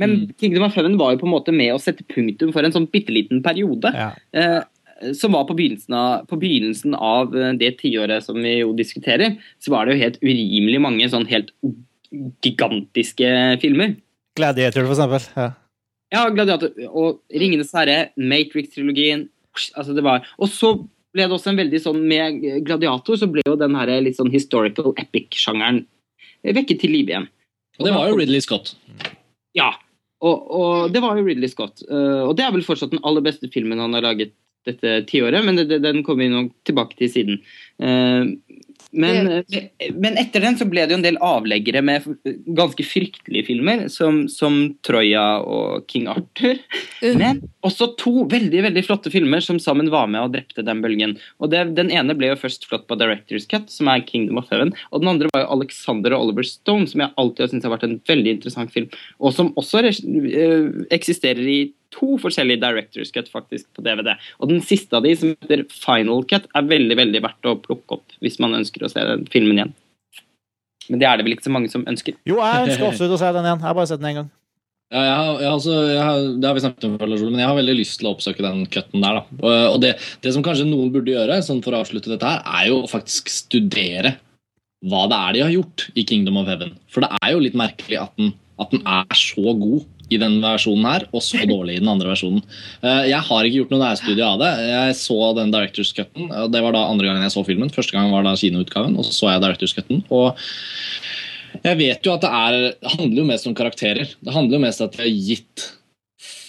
Men 0.00 0.10
Mm. 0.10 0.30
Kingdom 0.40 0.64
of 0.66 0.74
Heaven 0.74 0.96
var 0.98 1.12
jo 1.12 1.20
på 1.20 1.26
en 1.28 1.34
måte 1.36 1.52
med 1.54 1.70
å 1.70 1.78
sette 1.78 2.02
punktum 2.02 2.50
for 2.52 2.66
en 2.66 2.72
sånn 2.74 2.88
bitte 2.90 3.14
liten 3.14 3.44
periode. 3.44 3.92
Ja. 3.94 4.10
Eh, 4.34 4.62
som 5.14 5.34
var 5.34 5.44
på 5.46 5.54
begynnelsen 5.54 5.94
av, 5.94 6.24
på 6.30 6.38
begynnelsen 6.40 6.96
av 6.98 7.34
eh, 7.36 7.52
det 7.60 7.76
tiåret 7.78 8.24
som 8.24 8.38
vi 8.42 8.56
jo 8.60 8.72
diskuterer, 8.74 9.36
så 9.62 9.74
var 9.74 9.86
det 9.86 9.94
jo 9.94 10.02
helt 10.02 10.18
urimelig 10.22 10.80
mange 10.82 11.10
sånn 11.12 11.28
helt 11.30 11.52
gigantiske 12.44 13.60
filmer. 13.62 13.94
Gladiator, 14.38 14.86
for 14.86 14.96
eksempel. 14.96 15.28
Ja. 15.38 15.52
Ja, 16.14 16.26
Gladiator 16.30 16.74
og 16.90 17.22
Ringenes 17.34 17.72
herre, 17.74 18.10
Matrix-trilogien 18.18 19.28
altså 19.78 19.94
det 19.94 20.02
var, 20.04 20.26
Og 20.38 20.50
så 20.50 20.74
ble 21.14 21.28
det 21.28 21.36
også 21.36 21.52
en 21.52 21.60
veldig 21.62 21.80
sånn 21.80 22.02
Med 22.10 22.42
Gladiator 22.66 23.18
så 23.20 23.28
ble 23.30 23.44
jo 23.46 23.56
den 23.60 23.76
her 23.78 23.92
litt 24.02 24.18
sånn 24.18 24.32
historical 24.34 24.92
epic-sjangeren 25.00 25.84
vekket 26.44 26.82
til 26.82 26.92
live 26.92 27.12
igjen. 27.14 27.28
Og 27.80 27.86
det 27.88 27.94
var 27.94 28.10
jo 28.10 28.18
Ridley 28.18 28.42
Scott. 28.44 28.74
Ja. 29.56 29.70
Og, 30.24 30.50
og 30.56 30.92
det 30.94 31.02
var 31.04 31.18
jo 31.18 31.24
Ridley 31.26 31.50
Scott. 31.50 31.82
eh, 31.88 32.22
og 32.24 32.34
det 32.38 32.44
er 32.46 32.52
vel 32.54 32.66
fortsatt 32.66 32.92
den 32.92 33.02
aller 33.06 33.24
beste 33.24 33.48
filmen 33.52 33.80
han 33.82 33.96
har 33.96 34.04
laget 34.04 34.34
dette 34.64 34.92
tiåret, 35.10 35.44
men 35.44 35.58
det, 35.58 35.66
det, 35.72 35.80
den 35.84 36.02
kommer 36.04 36.24
vi 36.24 36.32
nok 36.32 36.52
tilbake 36.64 36.96
til 36.96 37.10
siden. 37.12 37.40
Eh, 38.94 39.42
men, 39.50 39.96
men 40.00 40.18
etter 40.20 40.44
den 40.44 40.58
så 40.58 40.66
ble 40.68 40.84
det 40.86 40.94
jo 40.94 41.00
en 41.00 41.06
del 41.06 41.18
avleggere 41.24 41.82
med 41.84 42.06
ganske 42.56 42.86
fryktelige 42.86 43.48
filmer, 43.48 43.86
som, 43.92 44.24
som 44.30 44.74
Troja 44.86 45.24
og 45.42 45.88
King 45.90 46.08
Arthur. 46.12 46.60
Men 47.18 47.42
også 47.64 47.90
to 48.00 48.26
veldig 48.30 48.64
veldig 48.68 48.84
flotte 48.86 49.12
filmer 49.12 49.44
som 49.44 49.60
sammen 49.62 49.90
var 49.92 50.08
med 50.12 50.26
og 50.26 50.34
drepte 50.36 50.64
den 50.66 50.82
bølgen. 50.84 51.16
Og 51.42 51.52
det, 51.52 51.66
Den 51.78 51.92
ene 51.94 52.16
ble 52.18 52.32
jo 52.32 52.40
først 52.40 52.68
flott 52.70 52.86
på 52.90 52.98
Directors 53.00 53.48
Cut, 53.50 53.70
som 53.72 53.90
er 53.92 54.04
Kingdom 54.06 54.40
of 54.40 54.50
Heaven. 54.52 54.74
Og 54.92 55.02
den 55.02 55.12
andre 55.14 55.30
var 55.34 55.44
jo 55.44 55.54
Alexander 55.58 56.16
og 56.16 56.28
Oliver 56.28 56.48
Stone, 56.48 56.88
som 56.90 57.04
jeg 57.04 57.14
alltid 57.20 57.46
har 57.46 57.52
syntes 57.52 57.68
har 57.68 57.76
vært 57.76 57.88
en 57.88 58.00
veldig 58.08 58.36
interessant 58.38 58.74
film. 58.74 58.90
Og 59.20 59.34
som 59.36 59.52
også 59.60 59.84
eh, 59.84 60.68
eksisterer 60.94 61.44
i 61.44 61.60
to 61.94 62.18
forskjellige 62.22 62.62
Directors 62.62 63.14
Cut 63.14 63.30
faktisk 63.32 63.68
på 63.76 63.84
DVD. 63.86 64.14
Og 64.42 64.50
den 64.50 64.62
siste 64.66 64.98
av 64.98 65.06
de, 65.06 65.14
som 65.18 65.32
heter 65.32 65.64
Final 65.72 66.24
Cut, 66.30 66.48
er 66.52 66.70
veldig 66.70 66.98
veldig 67.00 67.24
verdt 67.24 67.50
å 67.50 67.56
plukke 67.62 67.98
opp 67.98 68.16
hvis 68.24 68.40
man 68.42 68.56
ønsker 68.60 68.84
å 68.84 68.92
se 68.92 69.04
den 69.08 69.26
filmen 69.32 69.60
igjen. 69.60 69.74
Men 70.90 71.00
det 71.00 71.08
er 71.08 71.16
det 71.16 71.26
vel 71.26 71.36
ikke 71.36 71.48
så 71.48 71.54
mange 71.54 71.70
som 71.72 71.84
ønsker. 71.88 72.16
Jo, 72.28 72.40
jeg 72.42 72.68
ønsker 72.68 72.88
absolutt 72.90 73.16
å 73.16 73.20
se 73.20 73.30
den 73.36 73.46
igjen. 73.46 73.62
Jeg 73.62 73.70
har 73.70 73.78
bare 73.78 73.90
sett 73.90 74.02
den 74.02 74.10
én 74.10 74.18
gang. 74.20 74.32
Ja, 74.92 75.00
jeg 75.00 75.14
har, 75.16 75.30
jeg 75.40 75.48
har 75.48 75.56
også, 75.56 75.76
jeg 75.88 76.02
har, 76.04 76.26
det 76.38 76.46
har 76.46 76.56
vi 76.56 76.62
snakket 76.62 76.84
om, 76.86 76.98
før, 77.00 77.14
men 77.24 77.40
jeg 77.40 77.48
har 77.48 77.56
veldig 77.56 77.76
lyst 77.78 77.96
til 77.98 78.08
å 78.08 78.12
oppsøke 78.14 78.44
den 78.44 78.66
cutten 78.70 79.02
der. 79.02 79.16
Da. 79.16 79.38
Og, 79.40 79.54
og 79.72 79.78
det, 79.82 79.94
det 80.22 80.34
som 80.36 80.44
kanskje 80.44 80.68
noen 80.68 80.92
burde 80.94 81.14
gjøre, 81.14 81.40
sånn 81.42 81.62
for 81.64 81.74
å 81.74 81.80
avslutte 81.82 82.12
dette 82.12 82.28
her, 82.28 82.44
er 82.60 82.68
jo 82.68 82.82
å 82.82 82.90
faktisk 82.90 83.32
studere 83.32 84.16
hva 84.84 85.06
det 85.08 85.18
er 85.18 85.34
de 85.34 85.42
har 85.46 85.54
gjort 85.54 85.86
i 85.96 86.04
Kingdom 86.06 86.38
of 86.42 86.50
Heaven. 86.50 86.74
For 86.92 87.04
det 87.04 87.10
er 87.16 87.32
jo 87.32 87.42
litt 87.42 87.56
merkelig 87.58 88.02
at 88.02 88.12
den, 88.20 88.34
at 88.60 88.74
den 88.74 88.84
er 88.84 89.18
så 89.18 89.56
god 89.56 89.88
i 90.14 90.20
den 90.22 90.38
versjonen 90.42 90.86
her, 90.88 91.06
og 91.12 91.24
så 91.24 91.42
dårlig 91.48 91.76
i 91.76 91.82
den 91.82 91.90
andre 91.92 92.12
versjonen. 92.12 92.42
Eh, 92.82 93.10
Jeg 93.10 93.20
har 93.28 93.48
ikke 93.48 93.60
gjort 93.62 93.74
noe 93.74 93.82
nærstudie 93.84 94.26
av 94.26 94.40
det. 94.42 94.52
Jeg 94.70 94.96
så 95.00 95.18
den 95.38 95.52
Directors 95.54 95.92
Cutten, 95.96 96.30
det 96.54 96.62
var 96.64 96.76
da 96.76 96.86
andre 96.88 97.10
gangen 97.10 97.26
jeg 97.26 97.34
så 97.34 97.44
filmen. 97.46 97.72
Første 97.74 97.96
gang 97.96 98.12
var 98.14 98.26
da 98.26 98.36
kinoutgaven, 98.38 98.96
og 98.98 99.08
så 99.08 99.14
så 99.16 99.32
jeg 99.32 99.44
Directors 99.44 99.76
Cutten. 99.76 100.04
Og 100.14 100.38
jeg 101.62 101.78
vet 101.78 102.06
jo 102.06 102.14
at 102.14 102.24
det 102.24 102.32
er 102.32 102.90
handler 102.96 103.20
jo 103.22 103.28
mest 103.28 103.46
om 103.46 103.54
karakterer. 103.56 104.10
Det 104.18 104.34
handler 104.34 104.58
jo 104.58 104.64
mest 104.64 104.82
om 104.82 104.90
at 104.90 104.98
vi 104.98 105.04
har 105.04 105.14
gitt 105.30 105.68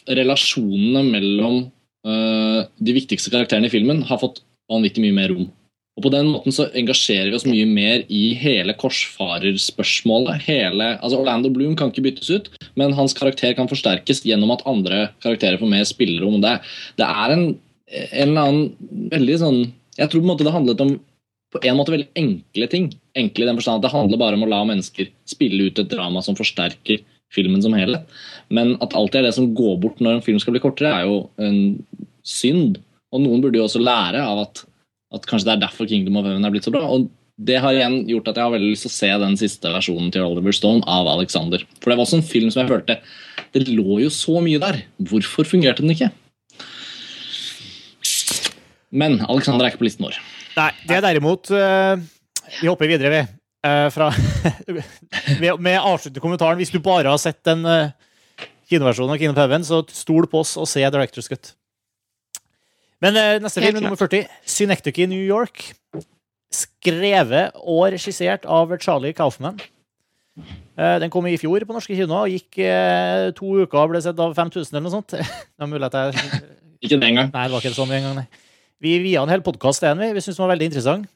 relasjonene 0.05 1.03
mellom 1.07 1.59
øh, 2.05 2.65
de 2.77 2.95
viktigste 2.95 3.33
karakterene 3.33 3.69
i 3.69 3.73
filmen 3.73 4.03
har 4.09 4.21
fått 4.21 4.41
vanvittig 4.71 5.03
mye 5.03 5.15
mer 5.15 5.33
rom. 5.33 5.47
Og 5.95 6.03
På 6.03 6.11
den 6.11 6.27
måten 6.27 6.51
så 6.51 6.67
engasjerer 6.75 7.29
vi 7.31 7.37
oss 7.37 7.47
mye 7.47 7.65
mer 7.69 8.01
i 8.11 8.33
hele 8.35 8.75
korsfarerspørsmålet. 8.75 10.43
Hele, 10.43 10.89
altså 10.99 11.21
Orlando 11.21 11.51
Bloom 11.53 11.77
kan 11.79 11.93
ikke 11.93 12.03
byttes 12.09 12.31
ut, 12.33 12.49
men 12.75 12.95
hans 12.97 13.15
karakter 13.15 13.55
kan 13.55 13.69
forsterkes 13.71 14.25
gjennom 14.27 14.51
at 14.51 14.65
andre 14.67 15.09
karakterer 15.23 15.61
får 15.61 15.71
mer 15.71 15.87
spillerom. 15.87 16.41
Det, 16.43 16.57
det 16.99 17.07
er 17.07 17.35
en, 17.37 17.45
en 17.95 18.27
eller 18.27 18.43
annen 18.43 19.09
veldig 19.13 19.39
sånn 19.39 19.59
Jeg 19.95 20.11
tror 20.11 20.19
på 20.19 20.25
en 20.25 20.31
måte 20.33 20.43
det 20.43 20.51
handlet 20.55 20.81
om 20.83 20.97
på 21.55 21.61
en 21.63 21.77
måte 21.79 21.93
veldig 21.93 22.09
enkle 22.19 22.67
ting. 22.67 22.89
Enkle 23.15 23.45
i 23.45 23.47
den 23.47 23.55
forstand 23.55 23.79
at 23.79 23.87
Det 23.87 23.95
handler 23.95 24.19
bare 24.19 24.35
om 24.35 24.43
å 24.43 24.51
la 24.51 24.63
mennesker 24.67 25.07
spille 25.29 25.69
ut 25.69 25.79
et 25.79 25.91
drama 25.91 26.19
som 26.25 26.35
forsterker 26.35 27.03
filmen 27.33 27.61
som 27.63 27.75
helhet. 27.77 28.09
Men 28.53 28.75
at 28.83 28.95
alltid 28.97 29.21
er 29.21 29.29
det 29.29 29.35
som 29.37 29.53
går 29.55 29.77
bort 29.83 30.01
når 30.03 30.17
en 30.17 30.25
film 30.25 30.41
skal 30.41 30.55
bli 30.55 30.63
kortere, 30.63 30.91
er 30.91 31.07
jo 31.07 31.29
en 31.41 31.79
synd. 32.27 32.79
Og 33.15 33.23
noen 33.23 33.43
burde 33.43 33.59
jo 33.59 33.67
også 33.69 33.83
lære 33.83 34.21
av 34.23 34.43
at, 34.45 34.65
at 35.13 35.27
kanskje 35.29 35.49
det 35.49 35.53
er 35.55 35.63
derfor 35.67 35.87
Kingdom 35.89 36.17
of 36.19 36.27
Heaven 36.27 36.47
er 36.47 36.53
blitt 36.53 36.67
så 36.67 36.73
bra. 36.73 36.85
Og 36.89 37.09
det 37.35 37.57
har 37.59 37.75
igjen 37.75 37.97
gjort 38.07 38.29
at 38.31 38.37
jeg 38.39 38.47
har 38.47 38.53
veldig 38.53 38.71
lyst 38.71 38.85
til 38.87 38.91
å 38.91 38.95
se 38.95 39.09
den 39.21 39.37
siste 39.39 39.71
versjonen 39.73 40.11
til 40.13 40.23
Oliver 40.23 40.55
Stone 40.55 40.85
av 40.87 41.07
Alexander. 41.11 41.65
For 41.81 41.91
det 41.91 41.97
var 41.97 42.07
også 42.07 42.21
en 42.21 42.29
film 42.29 42.51
som 42.51 42.63
jeg 42.63 42.71
følte 42.71 42.99
Det 43.55 43.65
lå 43.67 43.99
jo 44.05 44.11
så 44.13 44.39
mye 44.43 44.61
der. 44.61 44.81
Hvorfor 45.09 45.47
fungerte 45.47 45.83
den 45.83 45.91
ikke? 45.95 46.11
Men 48.95 49.19
Alexander 49.27 49.65
er 49.65 49.73
ikke 49.73 49.83
på 49.83 49.89
listen 49.89 50.07
vår. 50.07 50.19
Nei, 50.55 50.69
det 50.87 50.95
er 50.95 51.03
derimot 51.03 51.51
uh, 51.51 51.99
Vi 52.61 52.69
hopper 52.71 52.87
videre, 52.87 53.11
vi. 53.11 53.21
Uh, 53.65 53.89
fra, 53.91 54.11
med, 55.41 55.51
med 55.59 55.79
avsluttende 55.81 56.23
kommentaren. 56.23 56.59
Hvis 56.61 56.71
du 56.71 56.79
bare 56.79 57.11
har 57.11 57.19
sett 57.19 57.41
den 57.47 57.65
uh, 57.67 57.91
kinoversjonen 58.71 59.15
av 59.15 59.19
Kingdom 59.19 59.35
of 59.35 59.43
Heaven, 59.43 59.67
så 59.67 59.83
stol 59.91 60.29
på 60.31 60.45
oss 60.45 60.55
og 60.61 60.69
se 60.71 60.85
Director's 60.87 61.27
Cut. 61.31 61.51
Men 63.03 63.17
uh, 63.19 63.31
neste 63.43 63.63
film, 63.63 63.81
nummer 63.83 63.99
40, 63.99 64.27
Synecdoche 64.47 65.03
i 65.03 65.09
New 65.11 65.21
York. 65.21 65.67
Skrevet 66.55 67.55
og 67.59 67.89
regissert 67.95 68.47
av 68.47 68.71
Charlie 68.79 69.15
Kaufman. 69.15 69.59
Uh, 70.75 70.95
Den 71.03 71.11
kom 71.11 71.27
i 71.27 71.37
fjor 71.39 71.63
på 71.67 71.75
norske 71.75 71.95
kinoer 71.95 72.27
og 72.27 72.33
gikk 72.33 72.61
uh, 72.63 73.31
to 73.35 73.51
uker 73.63 73.81
og 73.83 73.93
ble 73.93 74.01
sett 74.03 74.19
av 74.19 74.35
5000 74.37 74.71
eller 74.71 74.87
noe 74.87 74.95
sånt. 74.95 75.15
Det 75.55 75.67
er 75.67 75.71
mulig 75.71 75.89
at 75.89 75.99
jeg 75.99 76.41
Ikke 76.85 76.99
det 76.99 77.11
engang. 77.11 77.31
Nei, 77.33 77.45
det 77.47 77.55
var 77.55 77.63
ikke 77.63 77.77
sånn 77.77 77.93
en 77.95 78.09
gang, 78.09 78.17
nei. 78.23 78.43
Vi 78.83 78.97
via 79.01 79.23
en 79.23 79.31
hel 79.31 79.43
podkast 79.43 79.81
til 79.81 79.93
den, 79.93 80.03
vi. 80.03 80.15
Vi 80.17 80.23
syntes 80.23 80.37
den 80.37 80.45
var 80.45 80.51
veldig 80.51 80.67
interessant. 80.69 81.07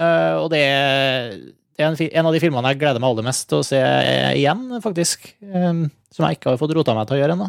Eh, 0.00 0.36
og 0.40 0.48
det 0.52 0.62
er, 0.64 1.34
det 1.76 1.84
er 1.84 1.90
en, 1.90 1.98
en 2.08 2.28
av 2.28 2.34
de 2.34 2.40
filmene 2.42 2.72
jeg 2.72 2.80
gleder 2.80 3.02
meg 3.02 3.12
aller 3.12 3.26
mest 3.26 3.44
til 3.50 3.60
å 3.60 3.66
se 3.66 3.80
igjen, 4.38 4.64
faktisk. 4.82 5.28
Um, 5.44 5.84
som 6.12 6.26
jeg 6.26 6.38
ikke 6.38 6.54
har 6.54 6.60
fått 6.60 6.74
rota 6.76 6.96
meg 6.96 7.08
til 7.08 7.18
å 7.18 7.20
gjøre 7.20 7.36
ennå. 7.36 7.48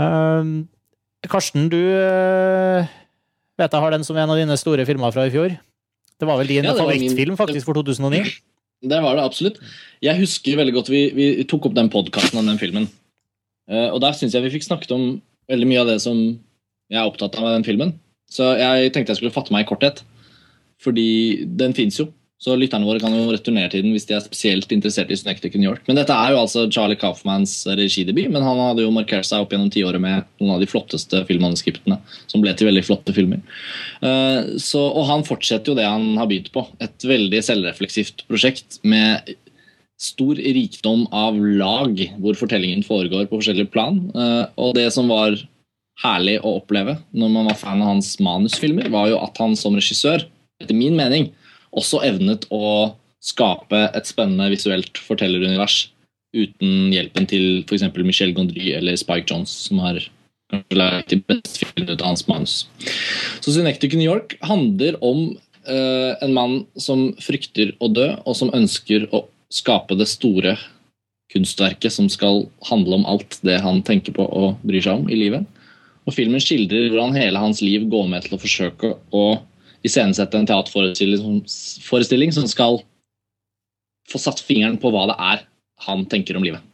Eh, 0.00 0.52
Karsten, 1.28 1.68
du 1.68 1.76
eh, 1.76 2.88
vet 3.60 3.74
jeg 3.74 3.84
har 3.84 3.92
den 3.92 4.06
som 4.06 4.16
en 4.16 4.32
av 4.32 4.38
dine 4.40 4.56
store 4.56 4.86
filmer 4.88 5.12
fra 5.12 5.26
i 5.28 5.32
fjor. 5.34 5.56
Det 6.20 6.28
var 6.28 6.40
vel 6.40 6.48
din 6.48 6.64
Ja, 6.64 6.76
favorittfilm, 6.76 7.36
faktisk, 7.36 7.66
for 7.68 7.76
2009. 7.76 8.24
Det 8.88 9.00
var 9.04 9.16
det 9.16 9.24
absolutt. 9.24 9.58
Jeg 10.00 10.16
husker 10.16 10.56
veldig 10.56 10.74
godt 10.78 10.88
vi, 10.92 11.02
vi 11.12 11.26
tok 11.48 11.68
opp 11.68 11.76
den 11.76 11.90
podkasten 11.92 12.40
om 12.40 12.48
den 12.48 12.60
filmen. 12.60 12.88
Uh, 13.70 13.92
og 13.92 14.00
der 14.00 14.16
syns 14.16 14.32
jeg 14.34 14.44
vi 14.46 14.54
fikk 14.54 14.64
snakket 14.64 14.94
om 14.96 15.04
veldig 15.50 15.68
mye 15.68 15.82
av 15.82 15.90
det 15.92 15.98
som 16.02 16.16
jeg 16.90 16.98
er 16.98 17.04
opptatt 17.04 17.36
av 17.36 17.44
med 17.44 17.58
den 17.58 17.66
filmen. 17.68 17.92
Så 18.30 18.46
jeg 18.56 18.92
tenkte 18.94 19.12
jeg 19.12 19.20
skulle 19.20 19.34
fatte 19.34 19.52
meg 19.52 19.66
i 19.66 19.68
korthet. 19.68 20.00
Fordi 20.80 21.44
den 21.60 21.76
fins 21.76 21.98
jo. 22.00 22.08
Så 22.40 22.54
lytterne 22.56 22.88
våre 22.88 23.00
kan 23.02 23.12
jo 23.12 23.26
returnere 23.28 23.68
til 23.68 23.82
den 23.84 23.92
hvis 23.92 24.06
de 24.08 24.14
er 24.16 24.22
spesielt 24.24 24.70
interessert 24.72 25.10
i 25.12 25.16
Synecdoche 25.20 25.58
New 25.60 25.68
York. 25.68 25.82
Men 25.84 25.98
dette 25.98 26.14
er 26.16 26.32
jo 26.32 26.38
altså 26.40 26.62
Charlie 26.72 26.96
Kaufmans 26.96 27.52
regidebut, 27.68 28.30
men 28.32 28.46
han 28.46 28.62
hadde 28.62 28.86
jo 28.86 28.92
markert 28.96 29.28
seg 29.28 29.44
opp 29.44 29.52
gjennom 29.52 29.68
tiåret 29.72 30.00
med 30.00 30.24
noen 30.40 30.54
av 30.54 30.62
de 30.62 30.68
flotteste 30.70 31.20
filmmanuskriptene, 31.28 31.98
som 32.32 32.40
ble 32.40 32.54
til 32.56 32.70
veldig 32.70 32.84
flotte 32.86 33.12
filmer. 33.12 33.42
Eh, 34.00 34.56
Så, 34.56 34.80
og 34.80 35.04
han 35.10 35.26
fortsetter 35.28 35.74
jo 35.74 35.76
det 35.76 35.84
han 35.84 36.14
har 36.16 36.30
begynt 36.30 36.48
på. 36.54 36.64
Et 36.80 37.06
veldig 37.12 37.42
selvrefleksivt 37.44 38.24
prosjekt 38.30 38.80
med 38.88 39.34
stor 40.00 40.40
rikdom 40.40 41.04
av 41.12 41.36
lag 41.36 42.00
hvor 42.22 42.38
fortellingen 42.40 42.86
foregår 42.86 43.28
på 43.28 43.36
forskjellige 43.36 43.68
plan. 43.74 44.00
Eh, 44.16 44.46
Og 44.56 44.72
det 44.80 44.86
som 44.96 45.12
var 45.12 45.36
herlig 46.00 46.38
å 46.40 46.56
oppleve 46.62 46.96
når 47.12 47.34
man 47.36 47.52
var 47.52 47.60
fan 47.60 47.84
av 47.84 47.92
hans 47.92 48.14
manusfilmer, 48.16 48.88
var 48.88 49.10
jo 49.12 49.20
at 49.20 49.36
han 49.44 49.52
som 49.60 49.76
regissør, 49.76 50.24
etter 50.60 50.76
min 50.76 50.96
mening, 50.96 51.28
også 51.76 52.02
evnet 52.06 52.46
å 52.52 52.94
skape 53.20 53.82
et 53.94 54.08
spennende 54.08 54.48
visuelt 54.52 55.00
fortellerunivers 55.04 55.90
uten 56.36 56.92
hjelpen 56.94 57.26
til 57.30 57.62
f.eks. 57.66 57.84
Michel 58.06 58.32
Gondry 58.36 58.72
eller 58.76 58.96
Spike 58.98 59.26
Jones, 59.28 59.52
som 59.66 59.82
har 59.82 60.00
kanskje 60.50 60.78
lært 60.78 61.12
de 61.12 61.20
beste 61.22 61.66
filmene 61.66 61.98
av 61.98 62.12
hans 62.12 62.26
manus. 62.30 62.56
Så 63.42 63.54
Synectic 63.54 63.94
New 63.94 64.06
York 64.06 64.36
handler 64.46 64.98
om 65.04 65.30
uh, 65.68 66.12
en 66.22 66.34
mann 66.34 66.56
som 66.80 67.10
frykter 67.22 67.74
å 67.82 67.90
dø, 67.92 68.12
og 68.24 68.38
som 68.38 68.52
ønsker 68.56 69.08
å 69.14 69.24
skape 69.50 69.98
det 69.98 70.08
store 70.10 70.56
kunstverket 71.30 71.94
som 71.94 72.08
skal 72.10 72.44
handle 72.66 73.00
om 73.00 73.06
alt 73.10 73.38
det 73.46 73.60
han 73.62 73.82
tenker 73.86 74.14
på 74.16 74.24
og 74.26 74.62
bryr 74.66 74.82
seg 74.82 75.02
om 75.02 75.10
i 75.10 75.18
livet. 75.18 75.46
Og 76.08 76.16
Filmen 76.16 76.42
skildrer 76.42 76.88
hvordan 76.90 77.14
hele 77.18 77.42
hans 77.42 77.60
liv 77.62 77.84
går 77.90 78.08
med 78.10 78.24
til 78.26 78.34
å 78.34 78.42
forsøke 78.42 78.94
å 79.14 79.24
iscenesette 79.86 80.36
en 80.38 80.48
teaterforestilling 80.48 81.44
forestilling 81.86 82.32
som 82.36 82.48
skal 82.50 82.80
få 84.10 84.20
satt 84.20 84.42
fingeren 84.44 84.78
på 84.80 84.90
hva 84.92 85.06
det 85.10 85.16
er 85.32 85.44
han 85.86 86.04
tenker 86.10 86.36
om 86.36 86.44
livet. 86.44 86.64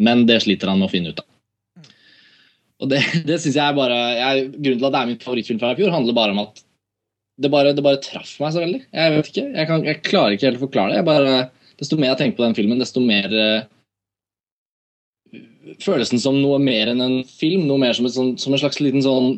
Men 0.00 0.24
det 0.28 0.42
sliter 0.44 0.70
han 0.70 0.80
med 0.80 0.88
å 0.88 0.92
finne 0.92 1.12
ut 1.12 1.20
av. 1.20 1.26
Og 2.82 2.92
det, 2.92 3.00
det 3.28 3.40
synes 3.42 3.58
jeg 3.58 3.76
bare 3.76 3.98
jeg, 4.16 4.48
Grunnen 4.56 4.80
til 4.80 4.88
at 4.88 4.94
det 4.94 5.02
er 5.02 5.10
min 5.10 5.20
favorittfilm 5.22 5.60
fra 5.62 5.74
i 5.74 5.78
fjor, 5.80 5.92
handler 5.94 6.16
bare 6.16 6.36
om 6.36 6.42
at 6.46 6.62
det 7.36 7.50
bare, 7.52 7.74
det 7.76 7.84
bare 7.84 8.00
traff 8.00 8.38
meg 8.40 8.52
så 8.54 8.62
veldig. 8.62 8.82
Jeg 8.96 9.12
vet 9.12 9.26
ikke, 9.30 9.42
jeg, 9.44 9.68
kan, 9.68 9.82
jeg 9.84 10.02
klarer 10.06 10.36
ikke 10.36 10.48
helt 10.48 10.60
å 10.60 10.64
forklare 10.64 10.92
det. 10.92 11.00
Jeg 11.02 11.08
bare, 11.08 11.34
desto 11.82 11.98
mer 12.00 12.14
jeg 12.14 12.20
tenker 12.22 12.38
på 12.38 12.46
den 12.46 12.56
filmen, 12.56 12.80
desto 12.80 13.02
mer 13.04 13.34
uh, 13.36 13.66
føles 15.84 16.14
den 16.14 16.22
som 16.22 16.38
noe 16.40 16.56
mer 16.62 16.94
enn 16.94 17.04
en 17.04 17.18
film. 17.28 17.66
Noe 17.68 17.82
mer 17.82 17.92
som, 17.98 18.08
et 18.08 18.16
sånn, 18.16 18.32
som 18.40 18.56
en 18.56 18.62
slags 18.62 18.80
liten 18.80 19.04
sånn 19.04 19.34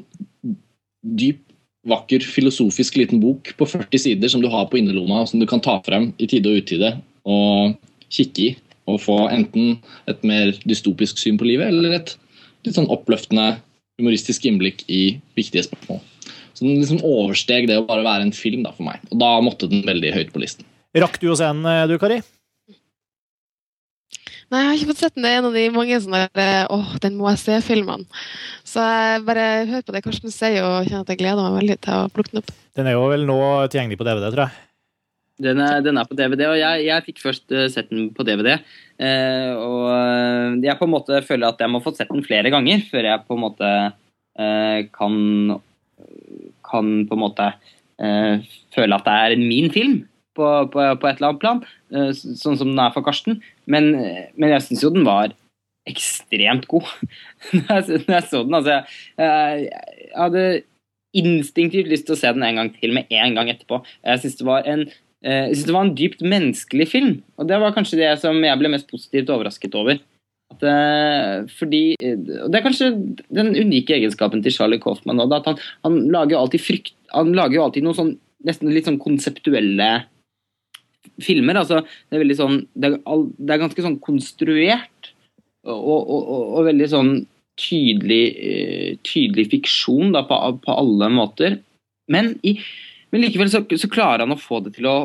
dyp, 1.19 1.43
vakker, 1.91 2.25
filosofisk 2.25 2.99
liten 3.01 3.21
bok 3.23 3.53
på 3.59 3.69
40 3.69 4.03
sider 4.05 4.33
som 4.33 4.43
du 4.45 4.49
har 4.53 4.69
på 4.71 4.81
innerlomma, 4.81 5.25
som 5.29 5.41
du 5.41 5.47
kan 5.49 5.63
ta 5.65 5.79
frem 5.87 6.11
i 6.19 6.29
tide 6.31 6.51
og 6.51 6.63
utide 6.63 6.95
og 7.29 7.77
kikke 8.15 8.47
i. 8.47 8.51
Og 8.89 9.03
få 9.05 9.19
enten 9.29 9.83
et 10.09 10.23
mer 10.25 10.55
dystopisk 10.65 11.19
syn 11.21 11.37
på 11.37 11.45
livet, 11.45 11.69
eller 11.69 11.99
et 11.99 12.15
litt 12.65 12.79
sånn 12.79 12.89
oppløftende, 12.89 13.59
humoristisk 14.01 14.47
innblikk 14.49 14.87
i 14.89 15.19
viktige 15.37 15.67
spørsmål. 15.67 16.01
Så 16.57 16.65
den 16.65 16.81
liksom 16.81 17.05
oversteg 17.05 17.69
det 17.69 17.77
å 17.79 17.85
bare 17.87 18.07
være 18.07 18.25
en 18.27 18.35
film 18.35 18.65
da, 18.65 18.73
for 18.75 18.89
meg. 18.89 19.03
Og 19.13 19.21
da 19.21 19.35
måtte 19.45 19.69
den 19.71 19.85
veldig 19.87 20.15
høyt 20.17 20.33
på 20.33 20.41
listen. 20.43 20.67
Rakk 20.97 21.21
du 21.21 21.29
å 21.31 21.37
se 21.39 21.47
den, 21.47 21.61
eh, 21.69 21.85
du, 21.87 21.99
Kari? 22.01 22.23
Nei, 24.49 24.61
jeg 24.63 24.69
har 24.69 24.79
ikke 24.79 24.91
fått 24.93 25.03
sett 25.03 25.17
den. 25.17 25.25
Det 25.27 25.31
er 25.33 25.41
en 25.43 25.49
av 25.51 25.57
de 25.59 25.65
mange 25.75 25.99
sånne 26.01 26.23
der, 26.37 26.71
åh, 26.73 26.95
den 27.05 27.19
må 27.19 27.29
jeg 27.35 27.43
se-filmene. 27.43 28.23
Så 28.65 28.81
jeg 28.81 29.27
bare 29.27 29.45
hører 29.69 29.85
på 29.85 29.95
det 29.97 30.03
Karsten 30.07 30.33
sier, 30.33 30.65
og 30.65 30.89
kjenner 30.89 31.05
at 31.05 31.13
jeg 31.13 31.21
gleder 31.21 31.45
meg 31.45 31.59
veldig 31.61 31.77
til 31.85 31.99
å 31.99 32.09
plukke 32.15 32.33
den 32.33 32.41
opp. 32.41 32.55
Den 32.79 32.89
er 32.89 32.97
jo 32.97 33.05
vel 33.13 33.29
nå 33.29 33.39
tilgjengelig 33.69 34.01
på 34.01 34.09
DVD, 34.09 34.31
tror 34.33 34.47
jeg. 34.47 34.65
Den 35.39 35.61
er, 35.63 35.79
den 35.85 36.01
er 36.01 36.09
på 36.09 36.17
DVD, 36.19 36.49
og 36.51 36.59
jeg, 36.59 36.87
jeg 36.89 37.05
fikk 37.07 37.21
først 37.23 37.55
eh, 37.55 37.69
sett 37.71 37.93
den 37.93 38.09
på 38.17 38.25
DVD. 38.27 38.57
eh, 38.99 39.53
og 39.55 39.85
eh, 39.93 40.57
jeg 40.65 40.81
på 40.81 40.89
en 40.89 40.95
måte 40.97 41.21
føler 41.29 41.53
at 41.53 41.63
jeg 41.63 41.71
må 41.71 41.79
få 41.85 41.93
sett 41.95 42.11
den 42.11 42.25
flere 42.27 42.51
ganger 42.51 42.83
før 42.89 43.07
jeg 43.07 43.23
på 43.29 43.37
en 43.37 43.45
måte 43.45 43.71
eh, 43.87 44.81
kan 44.97 45.61
kan 46.69 46.91
på 47.09 47.17
en 47.17 47.23
måte 47.23 47.47
eh, 48.03 48.45
føle 48.75 48.99
at 48.99 49.07
det 49.07 49.17
er 49.25 49.37
min 49.41 49.71
film 49.75 50.01
på, 50.39 50.47
på, 50.73 50.87
på 51.03 51.11
et 51.11 51.19
eller 51.19 51.33
annet 51.33 51.43
plan, 51.43 51.61
eh, 51.93 52.11
sånn 52.15 52.57
som 52.61 52.71
den 52.71 52.81
er 52.83 52.95
for 52.95 53.07
Karsten. 53.07 53.43
Men, 53.67 53.93
men 54.39 54.55
jeg 54.55 54.65
syns 54.69 54.87
jo 54.87 54.95
den 54.95 55.07
var 55.09 55.35
ekstremt 55.89 56.67
god 56.71 56.89
når 57.57 57.93
jeg, 58.05 58.25
så 58.29 58.43
den. 58.45 58.59
Altså, 58.59 58.81
jeg, 59.19 59.69
jeg, 59.69 60.13
hadde 60.17 60.45
instinktivt 61.19 61.89
lyst 61.91 62.07
til 62.09 62.17
å 62.17 62.21
se 62.21 62.33
den 62.37 62.45
en 62.45 62.61
gang 62.61 62.71
til 62.77 62.93
med 62.97 63.09
en 63.15 63.39
gang 63.39 63.51
etterpå. 63.53 63.81
Jeg 64.05 64.23
syns 64.23 64.39
det 64.41 64.49
var 64.49 64.69
en 64.69 64.85
eh, 64.89 65.49
jeg 65.49 65.57
synes 65.57 65.71
det 65.71 65.79
var 65.79 65.89
en 65.89 65.97
dypt 65.99 66.23
menneskelig 66.35 66.89
film, 66.93 67.17
og 67.41 67.49
det 67.51 67.59
var 67.63 67.75
kanskje 67.77 68.01
det 68.03 68.13
som 68.23 68.39
jeg 68.45 68.61
ble 68.61 68.73
mest 68.75 68.89
positivt 68.91 69.33
overrasket 69.35 69.77
over. 69.79 70.01
At, 70.49 70.63
eh, 70.65 71.49
fordi, 71.59 71.83
og 72.01 72.53
Det 72.53 72.59
er 72.59 72.65
kanskje 72.65 72.93
den 73.29 73.53
unike 73.57 73.99
egenskapen 73.99 74.43
til 74.45 74.55
Charlie 74.55 74.81
Kaufman. 74.81 75.21
At 75.21 75.45
han, 75.51 75.59
han 75.85 75.99
lager 76.13 76.37
jo 76.37 76.45
alltid 76.45 76.65
frykt 76.65 76.95
alltid 77.13 77.85
noen 77.85 77.97
sånn 77.97 78.17
nesten 78.47 78.71
litt 78.71 78.87
sånn 78.87 79.01
konseptuelle 79.03 79.89
filmer. 81.25 81.61
altså 81.61 81.83
Det 81.83 82.19
er 82.19 82.35
sånn 82.39 82.61
Det 82.75 82.93
er, 82.93 82.99
det 83.39 83.55
er 83.55 83.63
ganske 83.65 83.85
sånn 83.85 84.01
konstruert 84.05 85.13
og, 85.69 85.79
og, 85.79 86.03
og, 86.09 86.43
og 86.59 86.69
veldig 86.69 86.89
sånn 86.89 87.13
tydelig, 87.59 88.25
eh, 88.39 88.91
tydelig 89.07 89.49
fiksjon 89.53 90.15
da, 90.15 90.23
på, 90.27 90.37
på 90.63 90.75
alle 90.75 91.09
måter. 91.13 91.59
Men, 92.09 92.37
i, 92.47 92.55
men 93.11 93.25
likevel 93.25 93.51
så, 93.53 93.65
så 93.67 93.91
klarer 93.91 94.25
han 94.25 94.37
å 94.37 94.41
få 94.41 94.63
det 94.65 94.77
til 94.79 94.89
å 94.91 94.99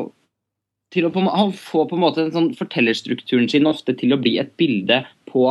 til 0.94 1.08
å 1.08 1.10
på, 1.10 1.24
Han 1.26 1.52
får 1.58 1.88
på 1.90 1.96
en 1.96 2.04
måte 2.04 2.22
en 2.22 2.34
sånn 2.34 2.50
fortellerstrukturen 2.54 3.48
sin 3.50 3.66
ofte 3.66 3.96
til 3.98 4.14
å 4.14 4.20
bli 4.20 4.36
et 4.38 4.52
bilde 4.60 5.00
på 5.26 5.48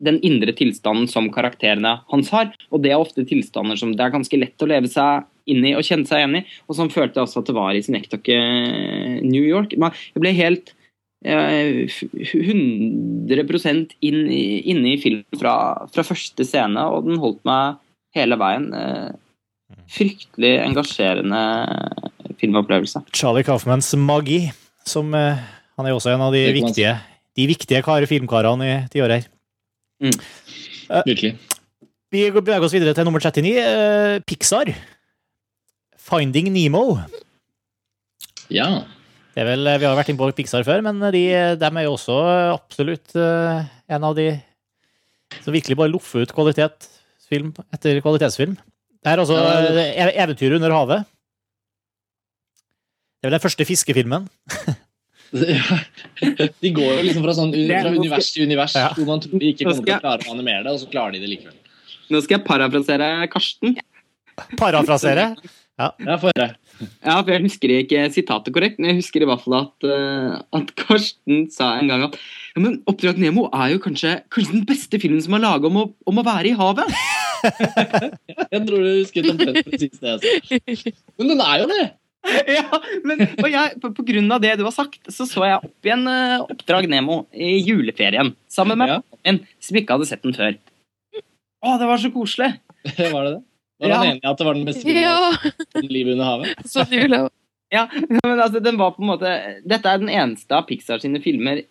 den 0.00 0.20
indre 0.24 0.54
tilstanden 0.56 1.08
som 1.10 1.28
karakterene 1.34 1.98
hans 2.12 2.30
har. 2.32 2.52
Og 2.70 2.84
det 2.84 2.92
er 2.94 3.02
ofte 3.02 3.26
tilstander 3.26 3.76
som 3.80 3.92
det 3.96 4.04
er 4.04 4.14
ganske 4.14 4.38
lett 4.38 4.62
å 4.62 4.68
leve 4.70 4.88
seg 4.88 5.26
inn 5.52 5.64
i 5.66 5.74
og 5.76 5.86
kjente 5.86 6.10
seg 6.10 6.22
igjen 6.22 6.38
i. 6.40 6.44
Og 6.68 6.78
sånn 6.78 6.92
følte 6.92 7.20
jeg 7.20 7.26
også 7.26 7.42
at 7.42 7.50
det 7.50 7.56
var 7.56 7.76
i 7.76 7.82
Synecdoche 7.84 8.38
New 9.26 9.44
York. 9.44 9.74
Jeg 9.76 10.22
ble 10.22 10.32
helt 10.36 10.72
eh, 11.24 11.86
100 12.34 13.96
inn 14.06 14.20
inne 14.30 14.94
i 14.94 15.00
filmen 15.02 15.40
fra, 15.40 15.54
fra 15.92 16.06
første 16.06 16.46
scene, 16.46 16.86
og 16.90 17.08
den 17.08 17.20
holdt 17.22 17.42
meg 17.48 17.80
hele 18.16 18.38
veien. 18.40 18.70
Eh, 18.74 19.10
Fryktelig 19.90 20.56
engasjerende 20.64 21.40
filmopplevelse. 22.40 23.04
Charlie 23.14 23.46
Kaufmans 23.46 23.92
magi, 23.98 24.48
som 24.86 25.14
eh, 25.14 25.38
Han 25.78 25.86
er 25.86 25.94
jo 25.94 26.00
også 26.00 26.12
en 26.12 26.24
av 26.26 26.34
de 26.34 26.42
viktige, 26.52 26.96
de 27.38 27.46
viktige 27.48 27.80
kar, 27.86 28.04
filmkarene 28.10 28.66
i 28.66 28.74
tiåret 28.92 29.22
her. 29.22 29.30
Virkelig. 31.06 31.36
Vi 32.10 32.24
beveger 32.34 32.66
oss 32.66 32.74
videre 32.74 32.92
til 32.96 33.06
nummer 33.06 33.22
39. 33.22 33.52
eh, 33.62 34.18
Pixar. 34.26 34.72
Finding 36.00 36.48
Nemo. 36.54 36.84
Ja. 38.50 38.66
Det 39.34 39.44
er 39.44 39.46
vel, 39.52 39.68
vi 39.78 39.86
har 39.86 39.94
vært 39.98 40.10
inne 40.10 40.18
på 40.20 40.30
Pixar 40.40 40.64
før, 40.66 40.82
men 40.82 40.98
de, 41.14 41.22
dem 41.60 41.76
er 41.78 41.86
jo 41.86 41.92
også 41.94 42.16
absolutt 42.56 43.14
eh, 43.18 43.60
en 43.94 44.06
av 44.08 44.16
de 44.18 44.28
som 45.44 45.54
virkelig 45.54 45.76
bare 45.78 45.92
loffer 45.92 46.24
ut 46.26 46.32
kvalitetsfilm 46.34 47.52
etter 47.76 48.00
kvalitetsfilm. 48.02 48.56
Det 49.00 49.12
er 49.12 49.22
altså 49.22 49.36
Ja. 49.38 49.60
eh, 49.70 50.10
Eventyret 50.24 50.58
under 50.58 50.74
havet. 50.74 51.06
Det 53.20 53.28
er 53.28 53.30
vel 53.30 53.36
den 53.38 53.44
første 53.46 53.66
fiskefilmen. 53.68 54.26
De 55.30 56.70
går 56.74 56.88
jo 56.96 57.02
liksom 57.06 57.22
fra, 57.22 57.34
sånn, 57.38 57.52
fra 57.54 57.90
univers 57.94 58.32
til 58.34 58.48
univers 58.48 58.74
Ja. 58.74 58.88
hvor 58.96 59.06
man 59.12 59.20
tror 59.22 59.38
de 59.38 59.52
ikke 59.52 59.68
kommer 59.68 59.84
til 59.86 59.94
å 59.94 60.00
klare 60.02 60.26
å 60.26 60.32
animere 60.34 60.64
det, 60.66 60.72
og 60.74 60.80
så 60.82 60.88
klarer 60.90 61.14
de 61.14 61.20
det 61.22 61.28
likevel. 61.30 61.54
Nå 62.10 62.18
skal 62.24 62.40
jeg 62.40 62.46
parafrasere 62.48 63.10
Karsten. 63.30 63.76
Parafrasere. 64.58 65.28
Ja, 65.80 66.16
få 66.20 66.30
høre. 66.30 66.50
Ja, 67.04 67.14
for 67.20 67.30
Jeg 67.32 67.44
husker 67.44 67.72
ikke 67.76 68.02
sitatet 68.12 68.54
korrekt, 68.56 68.78
men 68.80 68.90
jeg 68.92 69.00
husker 69.02 69.24
i 69.24 69.28
hvert 69.28 69.42
fall 69.44 69.56
at, 69.58 69.86
eh, 69.88 70.36
at 70.60 70.72
Karsten 70.80 71.46
sa 71.52 71.74
en 71.78 71.88
gang 71.90 72.04
at 72.08 72.16
ja, 72.16 72.60
men 72.62 72.78
'Oppdrag 72.88 73.20
Nemo' 73.20 73.48
er 73.52 73.74
jo 73.74 73.80
kanskje, 73.84 74.14
kanskje 74.32 74.56
den 74.58 74.66
beste 74.68 75.00
filmen 75.00 75.22
som 75.24 75.36
er 75.36 75.44
laga 75.44 75.68
om, 75.68 75.80
om 75.92 76.20
å 76.20 76.26
være 76.26 76.52
i 76.52 76.56
havet. 76.58 76.88
Jeg 78.52 78.62
tror 78.66 78.82
du 78.84 78.90
husket 79.00 79.30
omtrent 79.32 79.64
presis 79.64 80.00
det. 80.00 80.20
sa. 80.20 80.92
Men 81.18 81.32
den 81.34 81.40
er 81.44 81.62
jo 81.62 81.68
det! 81.72 81.86
ja, 82.52 82.66
men 83.08 83.22
og 83.40 83.46
jeg, 83.48 83.76
på, 83.80 83.88
på 83.96 84.04
grunn 84.04 84.26
av 84.34 84.42
det 84.44 84.58
du 84.60 84.64
har 84.66 84.74
sagt, 84.76 85.00
så 85.08 85.24
så 85.24 85.46
jeg 85.48 85.56
opp 85.64 85.86
igjen 85.88 86.02
uh, 86.04 86.42
Oppdrag 86.52 86.84
Nemo 86.92 87.22
i 87.32 87.54
juleferien 87.64 88.34
sammen 88.52 88.76
med 88.76 88.92
Ja. 88.92 88.98
min, 89.24 89.38
som 89.56 89.78
ikke 89.80 89.96
hadde 89.96 90.08
sett 90.10 90.20
den 90.26 90.36
før. 90.36 90.58
Å, 91.64 91.78
det 91.80 91.88
var 91.88 92.02
så 92.02 92.10
koselig! 92.12 92.50
Var 93.14 93.24
det 93.24 93.32
det? 93.38 93.40
Var 93.80 93.88
Ja. 93.88 93.96
han 94.02 94.10
enig 94.12 94.24
i 94.24 94.28
at 94.28 94.38
det 94.38 94.46
var 94.46 94.54
den 94.58 94.66
beste 94.68 94.84
filmen 94.84 95.02
Ja, 95.02 95.80
livet 95.80 96.12
under 96.14 96.24
havet? 96.28 96.64
sånn. 96.68 97.28
Ja, 97.72 97.84
men 97.94 98.40
altså, 98.42 98.60
den 98.62 98.76
var 98.80 98.90
på 98.96 99.02
en 99.04 99.10
måte 99.12 99.30
Dette 99.64 99.86
er 99.92 100.00
den 100.02 100.10
eneste 100.10 100.56
av 100.58 100.66
Pixar 100.68 100.98
sine 101.02 101.20
filmer 101.22 101.62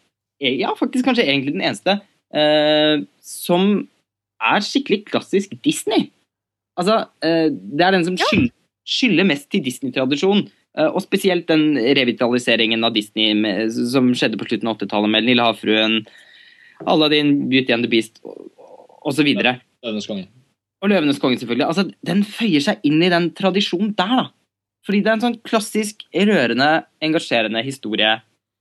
eh, 0.41 0.55
Ja, 0.61 0.71
faktisk 0.79 1.05
kanskje 1.05 1.25
egentlig 1.27 1.53
den 1.57 1.65
eneste 1.67 1.97
eh, 2.33 3.03
som 3.21 3.87
er 4.39 4.63
skikkelig 4.63 5.01
klassisk 5.09 5.51
Disney. 5.65 6.05
Altså, 6.79 7.01
eh, 7.27 7.49
det 7.51 7.83
er 7.83 7.91
den 7.97 8.05
som 8.07 8.15
skylder, 8.15 8.53
skylder 8.87 9.27
mest 9.27 9.49
til 9.51 9.61
Disney-tradisjon. 9.65 10.45
eh, 10.79 10.87
og 10.87 11.01
spesielt 11.03 11.47
den 11.51 11.73
revitaliseringen 11.75 12.85
av 12.87 12.93
Disney 12.95 13.33
med, 13.35 13.67
som 13.91 14.13
skjedde 14.15 14.39
på 14.39 14.47
slutten 14.47 14.69
av 14.71 14.77
80-tallet 14.79 15.11
med 15.11 15.23
Den 15.25 15.31
lille 15.33 15.43
havfruen, 15.43 15.99
Aladdin, 16.87 17.49
Beauty 17.51 17.73
and 17.75 17.83
the 17.83 17.91
Beast 17.91 18.21
osv. 19.03 19.27
Løvenes 19.35 20.07
konge. 20.07 20.29
Og 20.79 20.91
Løvenes 20.91 21.19
konge, 21.19 21.39
selvfølgelig. 21.41 21.67
Altså, 21.67 21.87
den 22.07 22.23
føyer 22.23 22.63
seg 22.63 22.85
inn 22.87 23.01
i 23.03 23.11
den 23.11 23.29
tradisjonen 23.35 23.91
der, 23.97 24.15
da. 24.21 24.27
Fordi 24.87 25.01
det 25.03 25.11
er 25.11 25.17
en 25.17 25.25
sånn 25.25 25.39
klassisk, 25.45 26.05
rørende, 26.15 26.69
engasjerende 27.03 27.63
historie 27.65 28.13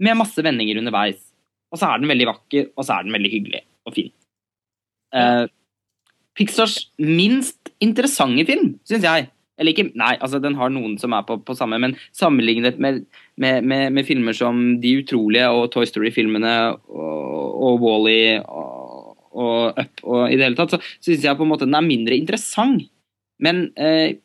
med 0.03 0.19
masse 0.19 0.43
vendinger 0.43 0.81
underveis. 0.81 1.20
Og 1.73 1.78
så 1.78 1.93
er 1.93 2.03
den 2.03 2.11
veldig 2.11 2.27
vakker, 2.31 2.70
og 2.74 2.86
så 2.86 2.97
er 2.97 3.07
den 3.07 3.15
veldig 3.15 3.31
hyggelig 3.32 3.62
og 3.86 3.95
fin. 3.95 4.11
Uh, 5.15 5.47
Pixars 6.39 6.81
minst 6.99 7.73
interessante 7.82 8.45
film, 8.49 8.74
syns 8.89 9.07
jeg. 9.07 9.28
Eller 9.59 9.74
ikke, 9.74 9.89
nei, 9.99 10.12
altså 10.23 10.39
den 10.43 10.55
har 10.59 10.70
noen 10.70 10.95
som 11.03 11.15
er 11.16 11.24
på, 11.27 11.40
på 11.43 11.55
samme, 11.59 11.81
men 11.82 11.97
sammenlignet 12.15 12.78
med, 12.82 13.03
med, 13.43 13.66
med, 13.66 13.89
med 13.97 14.07
filmer 14.07 14.36
som 14.36 14.78
De 14.82 14.93
utrolige 15.01 15.49
og 15.51 15.73
Toy 15.74 15.89
Story-filmene 15.89 16.55
og, 16.86 17.57
og 17.66 17.82
Wall-E 17.82 18.39
og, 18.45 18.78
og 19.33 19.79
Up 19.79 20.03
og 20.05 20.23
i 20.29 20.39
det 20.39 20.47
hele 20.47 20.59
tatt, 20.59 20.77
så 20.77 20.81
syns 21.05 21.27
jeg 21.27 21.39
på 21.39 21.47
en 21.47 21.53
måte 21.53 21.69
den 21.69 21.77
er 21.79 21.87
mindre 21.87 22.17
interessant. 22.19 22.87
Men 23.43 23.69
eh, 23.79 24.19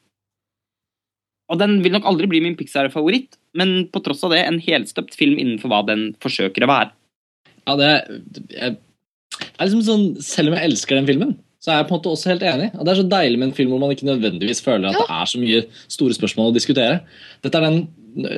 Og 1.52 1.60
den 1.60 1.82
vil 1.84 1.94
nok 1.94 2.08
aldri 2.10 2.30
bli 2.32 2.40
min 2.42 2.56
Pixar-favoritt, 2.58 3.38
men 3.60 3.88
på 3.94 4.02
tross 4.02 4.24
av 4.26 4.34
det 4.34 4.42
en 4.46 4.62
helstøpt 4.64 5.14
film 5.20 5.36
innenfor 5.38 5.70
hva 5.70 5.84
den 5.86 6.14
forsøker 6.24 6.66
å 6.66 6.72
være. 6.72 6.94
Ja, 7.68 7.76
det 7.80 7.90
jeg, 8.52 8.78
er 9.54 9.68
liksom 9.68 9.84
sånn, 9.86 10.06
Selv 10.24 10.52
om 10.52 10.58
jeg 10.58 10.72
elsker 10.72 10.98
den 10.98 11.10
filmen, 11.10 11.36
så 11.64 11.72
er 11.72 11.78
jeg 11.80 11.90
på 11.90 11.96
en 11.96 12.00
måte 12.00 12.12
også 12.12 12.32
helt 12.34 12.48
enig. 12.48 12.72
Og 12.76 12.84
Det 12.84 12.94
er 12.94 13.00
så 13.00 13.10
deilig 13.12 13.40
med 13.40 13.50
en 13.50 13.58
film 13.60 13.70
hvor 13.72 13.84
man 13.84 13.94
ikke 13.96 14.08
nødvendigvis 14.10 14.64
føler 14.66 14.90
at 14.90 14.98
det 15.00 15.20
er 15.20 15.30
så 15.32 15.40
mye 15.40 15.62
store 15.92 16.18
spørsmål 16.18 16.52
å 16.52 16.56
diskutere. 16.56 16.98
Dette 17.46 17.60
er 17.60 17.70
den, 17.70 17.86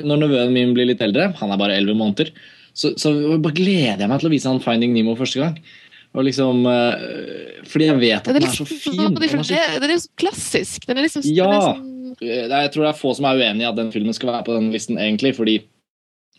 Når 0.06 0.20
nevøen 0.22 0.54
min 0.54 0.76
blir 0.76 0.86
litt 0.88 1.02
eldre, 1.04 1.32
han 1.36 1.50
er 1.52 1.58
bare 1.60 1.74
11 1.76 1.98
måneder, 1.98 2.30
så, 2.76 2.92
så 3.00 3.10
bare 3.40 3.56
gleder 3.56 4.04
jeg 4.04 4.08
meg 4.08 4.20
til 4.20 4.28
å 4.28 4.32
vise 4.32 4.48
han 4.48 4.60
'Finding 4.60 4.94
Nemo' 4.94 5.16
første 5.18 5.40
gang. 5.40 5.58
Og 6.16 6.24
liksom, 6.24 6.62
øh, 6.64 7.64
fordi 7.68 7.86
jeg 7.90 7.98
vet 8.00 8.16
at 8.16 8.24
Den 8.24 8.34
den 8.38 8.42
er 8.42 8.48
er 8.48 8.54
så 8.56 8.64
liksom, 8.64 8.80
fin. 8.80 9.14
Den 9.14 9.22
er 9.22 9.42
så 9.44 9.48
det, 9.52 9.80
den 9.82 9.90
er 9.92 10.04
klassisk. 10.16 10.86
Den 10.88 10.96
er 10.98 11.02
liksom 11.04 11.22
Ja. 11.28 11.44
den 11.44 11.54
er 11.54 11.60
sånn, 11.60 11.82
er- 12.22 12.62
Jeg 12.62 12.72
tror 12.72 12.82
det 12.86 12.92
er 12.94 13.00
få 13.02 13.14
som 13.16 13.24
er 13.28 13.36
uenig 13.36 13.60
i 13.60 13.68
at 13.68 13.76
den 13.76 13.92
filmen 13.92 14.14
skal 14.14 14.30
være 14.32 14.44
på 14.46 14.54
den 14.56 14.70
listen, 14.72 14.96
egentlig, 14.96 15.34
fordi 15.36 15.58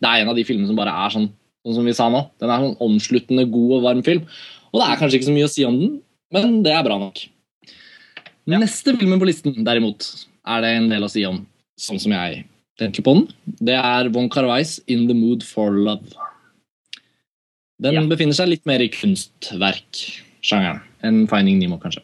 det 0.01 0.07
er 0.09 0.21
en 0.23 0.29
av 0.29 0.35
de 0.35 0.43
filmene 0.43 0.67
som 0.67 0.75
bare 0.75 0.89
er 0.89 1.09
sånn, 1.13 1.29
sånn 1.65 1.75
som 1.75 1.85
vi 1.85 1.93
sa 1.93 2.09
nå. 2.09 2.29
Den 2.39 2.49
er 2.49 2.59
sånn 2.63 2.77
omsluttende, 2.81 3.45
god 3.51 3.71
og 3.77 3.83
varm 3.83 4.03
film. 4.03 4.25
Og 4.73 4.81
det 4.81 4.89
er 4.89 4.97
kanskje 4.97 5.19
ikke 5.19 5.29
så 5.29 5.35
mye 5.37 5.45
å 5.45 5.53
si 5.53 5.63
om 5.65 5.79
den, 5.79 6.01
men 6.33 6.63
det 6.63 6.73
er 6.73 6.83
bra 6.83 6.97
nok. 6.97 7.27
Neste 8.47 8.97
filmen 8.97 9.19
på 9.19 9.27
listen, 9.27 9.53
derimot, 9.63 10.25
er 10.47 10.61
det 10.61 10.69
en 10.77 10.89
del 10.89 11.03
å 11.03 11.09
si 11.11 11.23
om, 11.27 11.45
sånn 11.79 11.99
som 11.99 12.11
jeg 12.15 12.45
tenker 12.79 13.03
på 13.03 13.13
den. 13.13 13.27
Det 13.59 13.75
er 13.75 14.09
Von 14.09 14.29
Carveis 14.29 14.79
In 14.87 15.07
the 15.07 15.13
Mood 15.13 15.43
for 15.43 15.71
Love. 15.71 16.15
Den 17.83 17.93
Ja. 17.93 18.01
befinner 18.09 18.33
seg 18.33 18.49
litt 18.49 18.65
mer 18.65 18.81
i 18.81 18.89
kunstverksjangeren 18.89 20.81
enn 21.05 21.27
Finding 21.29 21.59
Nemo, 21.61 21.77
kanskje. 21.77 22.01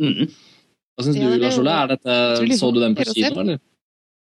Mm. 0.00 0.28
Hva 0.28 1.04
syns 1.04 1.16
Ja, 1.16 1.30
du, 1.30 1.38
Lars 1.40 1.58
Ole? 1.58 1.70
Er 1.70 1.86
dette, 1.94 2.56
så 2.58 2.72
du 2.72 2.80
den 2.80 2.94
på 2.94 3.04
kino, 3.08 3.40
eller? 3.40 3.60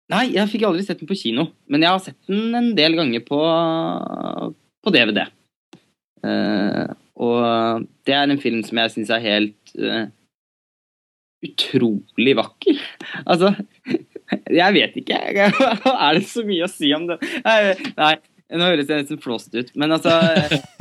Nei, 0.08 0.32
jeg 0.32 0.48
fikk 0.48 0.62
aldri 0.64 0.84
sett 0.84 1.00
den 1.00 1.08
på 1.08 1.16
kino, 1.16 1.50
men 1.68 1.84
jeg 1.84 1.90
har 1.90 1.98
sett 2.00 2.16
den 2.28 2.54
en 2.54 2.74
del 2.76 2.96
ganger 2.96 3.20
på, 3.24 3.40
på 4.84 4.92
DVD. 4.92 5.26
Uh, 6.24 6.92
og 7.16 7.86
det 8.04 8.14
er 8.16 8.28
en 8.28 8.40
film 8.40 8.62
som 8.66 8.80
jeg 8.82 8.90
syns 8.94 9.10
er 9.14 9.20
helt 9.24 9.74
uh, 9.76 10.08
utrolig 11.44 12.36
vakker. 12.36 12.80
Altså, 13.28 13.52
jeg 14.60 14.74
vet 14.76 14.96
ikke. 15.00 15.18
Er 16.04 16.18
det 16.18 16.26
så 16.28 16.44
mye 16.44 16.66
å 16.66 16.72
si 16.72 16.92
om 16.96 17.06
det? 17.08 17.16
Nei, 17.44 17.92
Nei 17.96 18.16
nå 18.56 18.64
høres 18.70 18.88
jeg 18.88 19.02
nesten 19.04 19.20
flåst 19.20 19.52
ut, 19.54 19.74
men 19.76 19.92
altså 19.98 20.14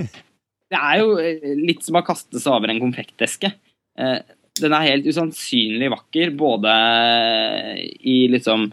Det 0.72 0.76
er 0.80 1.00
jo 1.00 1.14
litt 1.64 1.86
som 1.86 1.96
å 1.96 2.04
kaste 2.04 2.42
seg 2.44 2.52
over 2.52 2.72
en 2.74 2.82
konfekteske. 2.82 3.54
Eh, 4.00 4.18
Den 4.60 4.74
er 4.76 4.88
helt 4.90 5.08
usannsynlig 5.08 5.88
vakker, 5.94 6.34
både 6.36 6.74
i 8.04 8.20
liksom 8.34 8.70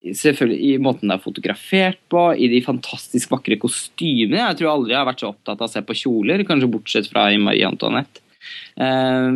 Selvfølgelig 0.00 0.60
i 0.64 0.76
måten 0.80 1.10
det 1.10 1.18
er 1.18 1.20
fotografert 1.20 1.98
på, 2.08 2.20
i 2.32 2.46
de 2.48 2.62
fantastisk 2.64 3.34
vakre 3.34 3.58
kostymene. 3.60 4.38
Jeg 4.40 4.56
tror 4.56 4.70
aldri 4.70 4.94
jeg 4.94 4.96
har 4.96 5.08
vært 5.10 5.20
så 5.20 5.28
opptatt 5.34 5.60
av 5.60 5.66
å 5.66 5.72
se 5.74 5.82
på 5.84 5.96
kjoler, 6.00 6.40
kanskje 6.48 6.70
bortsett 6.72 7.10
fra 7.10 7.26
i 7.28 7.36
Marie 7.36 7.66
Antoinette. 7.68 8.22
Eh, 8.80 9.28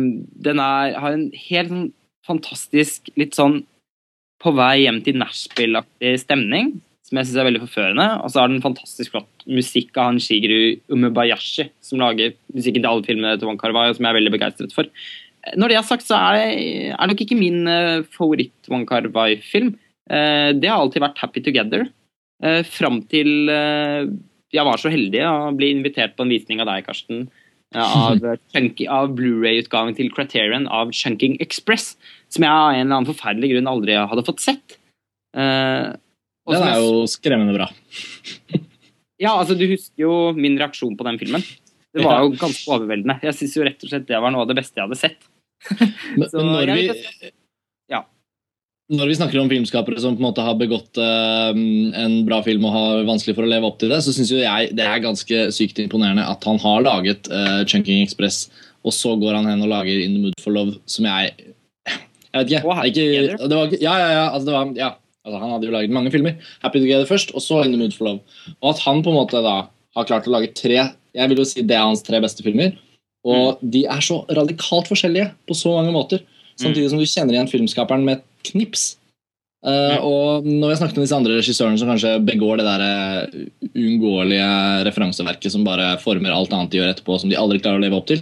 Den 0.47 0.61
er, 0.63 0.95
har 0.97 1.13
en 1.13 1.27
helt 1.51 1.69
sånn 1.69 1.85
fantastisk, 2.25 3.13
litt 3.13 3.37
sånn 3.37 3.59
på 4.41 4.55
vei 4.57 4.87
hjem 4.87 5.03
til 5.05 5.19
Nashville-aktig 5.21 6.15
stemning, 6.23 6.73
som 7.05 7.19
jeg 7.19 7.29
syns 7.29 7.39
er 7.41 7.47
veldig 7.49 7.63
forførende. 7.63 8.07
Og 8.25 8.33
så 8.33 8.41
har 8.41 8.51
den 8.51 8.63
fantastisk 8.63 9.13
flott 9.13 9.45
musikk 9.45 9.93
av 9.97 10.09
han 10.09 10.21
Shigeru 10.23 10.79
Umebayashi, 10.89 11.69
som 11.85 12.01
lager 12.01 12.33
musikken 12.55 12.81
til 12.81 12.91
alle 12.91 13.07
filmene 13.07 13.35
til 13.37 13.49
Wong 13.49 13.61
Kar-wai, 13.61 13.87
og 13.89 13.97
som 13.97 14.07
jeg 14.07 14.13
er 14.13 14.19
veldig 14.19 14.35
begeistret 14.35 14.75
for. 14.75 14.89
Når 15.55 15.69
det 15.69 15.77
er 15.77 15.85
sagt, 15.85 16.07
så 16.07 16.17
er 16.17 16.39
det 16.39 16.93
er 16.95 17.11
nok 17.11 17.19
ikke 17.21 17.37
min 17.37 17.67
uh, 17.69 18.01
favoritt-Wong 18.17 18.87
Kar-wai-film. 18.89 19.75
Uh, 20.09 20.49
det 20.57 20.71
har 20.71 20.81
alltid 20.81 21.05
vært 21.05 21.21
Happy 21.21 21.45
Together. 21.45 21.85
Uh, 22.41 22.63
Fram 22.65 23.03
til 23.11 23.53
uh, 23.53 24.09
jeg 24.55 24.67
var 24.67 24.79
så 24.79 24.91
heldig 24.93 25.23
å 25.27 25.51
bli 25.55 25.71
invitert 25.75 26.15
på 26.15 26.25
en 26.25 26.31
visning 26.33 26.61
av 26.63 26.69
deg, 26.71 26.85
Karsten. 26.87 27.27
eh, 27.75 27.81
av, 27.81 28.23
av 28.99 29.13
Blu-ray-utgaven 29.17 29.97
til 29.97 30.11
Criterion 30.13 30.69
av 30.71 30.93
Chunking 30.95 31.37
Express. 31.43 31.93
Som 32.31 32.47
jeg 32.47 32.51
av 32.51 32.71
en 32.71 32.85
eller 32.85 32.99
annen 32.99 33.09
forferdelig 33.09 33.53
grunn 33.53 33.71
aldri 33.71 33.97
hadde 33.97 34.25
fått 34.27 34.43
sett. 34.43 34.77
Eh, 35.35 35.93
Den 36.49 36.65
er 36.67 36.81
jo 36.81 37.05
skremmende 37.09 37.55
bra. 37.57 37.69
ja, 39.25 39.31
altså 39.33 39.55
Du 39.57 39.65
husker 39.69 40.05
jo 40.05 40.17
min 40.37 40.59
reaksjon 40.61 40.97
på 40.97 41.07
den 41.07 41.17
filmen. 41.21 41.45
Det 41.95 42.03
var 42.03 42.25
jo 42.25 42.33
ganske 42.35 42.67
overveldende. 42.75 43.15
Jeg 43.23 43.37
syns 43.39 43.55
jo 43.55 43.63
rett 43.65 43.85
og 43.85 43.91
slett 43.91 44.09
det 44.09 44.19
var 44.19 44.33
noe 44.33 44.43
av 44.43 44.51
det 44.51 44.57
beste 44.59 44.77
jeg 44.77 44.87
hadde 44.89 44.99
sett. 44.99 45.31
Men, 46.19 46.27
Så 46.29 46.41
men 46.43 46.51
når, 46.51 46.71
vi, 46.75 47.31
Ja. 47.89 48.01
når 48.91 49.09
vi 49.09 49.15
snakker 49.17 49.39
om 49.39 49.49
filmskapere 49.49 50.01
som 50.03 50.17
på 50.17 50.21
en 50.21 50.27
måte 50.27 50.43
har 50.45 50.57
begått 50.59 50.99
uh, 50.99 51.55
en 51.55 52.17
bra 52.27 52.41
film 52.45 52.67
og 52.67 52.75
har 52.75 53.07
vanskelig 53.07 53.37
for 53.37 53.47
å 53.47 53.49
leve 53.49 53.69
opp 53.69 53.79
til 53.81 53.93
det, 53.95 54.01
så 54.03 54.13
syns 54.13 54.33
jeg 54.35 54.75
det 54.75 54.85
er 54.85 55.01
ganske 55.01 55.47
sykt 55.55 55.79
imponerende 55.81 56.27
at 56.27 56.43
han 56.45 56.59
har 56.61 56.83
laget 56.85 57.31
uh, 57.31 57.63
Chunking 57.63 58.03
Express, 58.03 58.49
og 58.85 58.93
så 58.93 59.15
går 59.17 59.39
han 59.39 59.47
hen 59.49 59.63
og 59.65 59.71
lager 59.71 60.03
In 60.03 60.19
the 60.19 60.25
Mood 60.27 60.37
for 60.43 60.53
Love, 60.53 60.75
som 60.85 61.07
jeg 61.07 61.31
Jeg 61.39 62.35
vet 62.35 62.51
ikke. 62.51 62.75
Ikke 62.91 63.47
det 63.47 63.55
var, 63.55 63.73
ja, 63.79 63.95
ja, 64.03 64.09
ja, 64.19 64.25
altså 64.27 64.45
det 64.51 64.57
var, 64.59 64.75
ja. 64.75 64.91
Altså, 65.25 65.39
han 65.41 65.53
hadde 65.55 65.67
jo 65.67 65.73
laget 65.73 65.93
mange 65.95 66.11
filmer. 66.13 66.37
Happy 66.61 66.79
Together 66.79 67.09
først, 67.09 67.33
og 67.33 67.41
så 67.41 67.63
In 67.65 67.73
the 67.73 67.79
Mood 67.81 67.95
for 67.97 68.05
Love. 68.05 68.19
Og 68.61 68.75
at 68.75 68.83
han 68.85 69.01
på 69.03 69.09
en 69.09 69.17
måte 69.17 69.41
da 69.41 69.55
har 69.95 70.07
klart 70.09 70.27
å 70.29 70.33
lage 70.35 70.53
tre 70.53 70.77
Jeg 71.15 71.31
vil 71.31 71.39
jo 71.39 71.45
si 71.47 71.63
det 71.63 71.77
er 71.77 71.85
hans 71.87 72.03
tre 72.03 72.19
beste 72.19 72.43
filmer. 72.43 72.75
Og 73.25 73.57
Mm. 73.57 73.71
de 73.71 73.85
er 73.85 74.01
så 74.03 74.19
radikalt 74.29 74.87
forskjellige 74.91 75.31
på 75.47 75.55
så 75.55 75.71
mange 75.73 75.93
måter. 75.95 76.21
Samtidig 76.59 76.89
som 76.91 76.99
du 76.99 77.05
kjenner 77.05 77.33
igjen 77.33 77.49
filmskaperen 77.49 78.03
med 78.03 78.17
et 78.19 78.51
knips. 78.51 78.97
Eh, 79.65 79.97
og 80.05 80.45
når 80.45 80.75
har 80.75 80.77
snakket 80.83 80.99
med 80.99 81.07
disse 81.07 81.17
andre 81.17 81.37
regissørene 81.39 81.79
som 81.79 81.89
kanskje 81.89 82.11
begår 82.21 82.59
det 82.61 82.67
der 82.67 82.83
eh, 82.85 83.45
uunngåelige 83.73 84.49
referanseverket 84.85 85.51
som 85.51 85.65
bare 85.65 85.95
former 86.03 86.35
alt 86.35 86.53
annet 86.53 86.69
de 86.69 86.77
gjør 86.77 86.91
etterpå, 86.93 87.17
som 87.19 87.31
de 87.31 87.39
aldri 87.39 87.59
klarer 87.63 87.81
å 87.81 87.85
leve 87.85 87.97
opp 87.97 88.05
til 88.11 88.21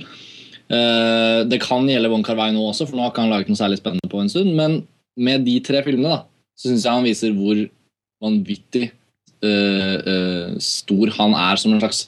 uh, 0.71 1.43
Det 1.43 1.59
kan 1.59 1.83
gjelde 1.89 2.09
Wong 2.13 2.23
Kar-wai 2.23 2.53
nå 2.55 2.63
også, 2.69 2.87
for 2.87 2.95
nå 2.95 3.03
har 3.03 3.11
ikke 3.11 3.25
han 3.25 3.33
laget 3.33 3.51
noe 3.51 3.59
særlig 3.59 3.81
spennende 3.81 4.09
på 4.09 4.21
en 4.21 4.31
stund. 4.31 4.53
Men 4.55 4.79
med 5.19 5.43
de 5.43 5.57
tre 5.65 5.83
filmene 5.83 6.15
da, 6.15 6.21
så 6.63 6.71
syns 6.71 6.85
jeg 6.87 6.95
han 6.95 7.03
viser 7.03 7.33
hvor 7.35 7.57
vanvittig 8.23 8.85
uh, 9.43 9.97
uh, 10.07 10.53
stor 10.63 11.11
han 11.17 11.35
er 11.35 11.59
som 11.59 11.73
en 11.75 11.81
slags 11.83 12.05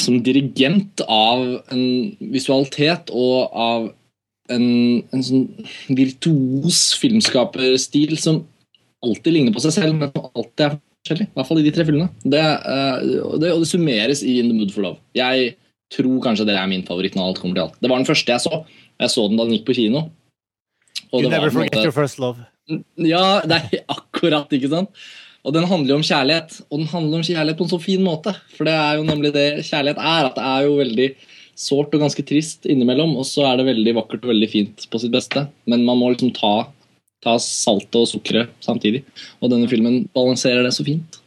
som 0.00 0.16
dirigent 0.24 1.02
av 1.10 1.42
en 1.74 1.84
visualitet 2.32 3.10
og 3.12 3.52
av 3.52 3.90
en, 4.54 4.66
en 5.12 5.24
sånn 5.24 5.44
virtuos 5.92 6.94
filmskaperstil 7.00 8.16
som 8.20 8.42
alltid 9.04 9.36
ligner 9.36 9.54
på 9.54 9.62
seg 9.64 9.74
selv, 9.76 9.98
men 9.98 10.12
som 10.14 10.30
alltid 10.30 10.64
er 10.66 10.76
forskjellig. 10.78 11.28
I 11.28 11.36
hvert 11.36 11.50
fall 11.50 11.60
i 11.60 11.66
de 11.66 11.74
tre 11.76 11.86
filmene. 11.88 12.08
Det, 12.24 12.40
uh, 12.64 13.36
det, 13.40 13.52
og 13.52 13.60
det 13.60 13.68
summeres 13.68 14.24
i 14.24 14.38
In 14.40 14.52
the 14.52 14.56
Mood 14.56 14.72
for 14.72 14.86
Love. 14.86 15.00
Jeg 15.16 15.52
tror 15.92 16.16
kanskje 16.24 16.48
det 16.48 16.56
er 16.56 16.70
min 16.70 16.86
favoritt 16.86 17.16
når 17.18 17.32
alt 17.34 17.42
kommer 17.42 17.58
til 17.58 17.66
alt. 17.66 17.78
Det 17.80 17.92
var 17.92 18.00
den 18.00 18.08
første 18.08 18.32
jeg 18.32 18.46
så. 18.46 18.64
Jeg 19.04 19.12
så 19.12 19.28
den 19.28 19.36
da 19.36 19.44
den 19.44 19.58
gikk 19.58 19.68
på 19.68 19.76
kino. 19.76 20.08
You 21.12 21.28
never 21.28 21.50
forget 21.50 21.76
måte- 21.76 21.84
your 21.84 21.92
first 21.92 22.18
love. 22.18 22.40
Ja, 22.70 23.42
det 23.44 23.60
er 23.60 23.84
akkurat, 23.98 24.52
ikke 24.54 24.72
sant? 24.72 25.06
Og 25.44 25.52
den 25.52 25.66
handler 25.68 25.92
jo 25.92 26.00
om 26.00 26.06
kjærlighet, 26.06 26.54
og 26.70 26.80
den 26.80 26.88
handler 26.88 27.20
om 27.20 27.26
kjærlighet 27.26 27.58
på 27.58 27.66
en 27.66 27.72
så 27.74 27.78
fin 27.82 28.04
måte. 28.04 28.32
For 28.56 28.64
det 28.64 28.74
er 28.80 28.96
jo 28.96 29.04
nemlig 29.04 29.34
det 29.34 29.48
kjærlighet 29.66 30.00
er. 30.00 30.28
At 30.30 30.38
det 30.38 30.44
er 30.48 30.64
jo 30.64 30.78
veldig 30.78 31.08
sårt 31.54 31.92
og 31.94 32.02
ganske 32.02 32.24
trist 32.26 32.64
innimellom, 32.70 33.12
og 33.20 33.26
så 33.28 33.44
er 33.50 33.60
det 33.60 33.68
veldig 33.68 33.94
vakkert 34.00 34.24
og 34.24 34.32
veldig 34.32 34.48
fint 34.50 34.86
på 34.90 35.02
sitt 35.02 35.12
beste. 35.12 35.44
Men 35.70 35.84
man 35.84 36.00
må 36.00 36.10
liksom 36.14 36.32
ta, 36.36 36.54
ta 37.24 37.36
saltet 37.42 38.00
og 38.00 38.08
sukkeret 38.08 38.56
samtidig. 38.64 39.04
Og 39.44 39.52
denne 39.52 39.68
filmen 39.68 40.06
balanserer 40.16 40.64
det 40.64 40.72
så 40.76 40.86
fint. 40.86 41.20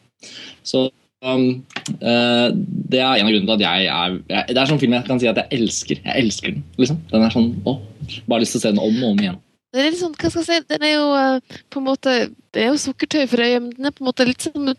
Så 0.66 0.88
um, 1.22 1.62
uh, 2.02 2.50
det 2.90 3.04
er 3.04 3.22
en 3.22 3.30
av 3.30 3.34
grunnene 3.36 3.54
til 3.54 3.58
at 3.60 3.66
jeg 3.68 3.90
er 3.94 4.18
jeg, 4.18 4.44
Det 4.50 4.58
er 4.58 4.72
sånn 4.72 4.82
film 4.82 4.98
jeg 4.98 5.08
kan 5.08 5.22
si 5.22 5.30
at 5.30 5.44
jeg 5.44 5.62
elsker. 5.62 6.02
Jeg 6.02 6.26
elsker 6.26 6.58
den. 6.58 6.66
liksom. 6.82 7.04
Den 7.14 7.28
er 7.28 7.38
sånn, 7.38 7.52
å, 7.70 7.78
Bare 8.26 8.42
lyst 8.42 8.58
til 8.58 8.64
å 8.64 8.66
se 8.66 8.74
den 8.74 8.82
om 8.82 9.04
og 9.04 9.12
om 9.14 9.22
igjen. 9.22 9.44
Det 9.78 9.84
er 9.84 9.91
litt 9.94 10.02
sånn, 10.02 10.16
hva 10.18 10.30
skal 10.34 10.41
jeg 10.41 10.48
si, 10.48 10.68
den 10.72 10.86
er 10.88 10.94
jo 10.95 11.08
uh, 11.14 11.58
på 11.70 11.82
en 11.82 11.86
måte 11.86 12.14
Det 12.56 12.64
er 12.64 12.72
jo 12.72 12.80
sukkertøy 12.82 13.28
for 13.30 13.44
øyet, 13.45 13.60
men 13.62 13.76
den 13.76 13.90
er 13.90 13.94
på 13.94 14.02
en 14.02 14.10
måte 14.10 14.26
litt 14.26 14.48
sånn 14.48 14.72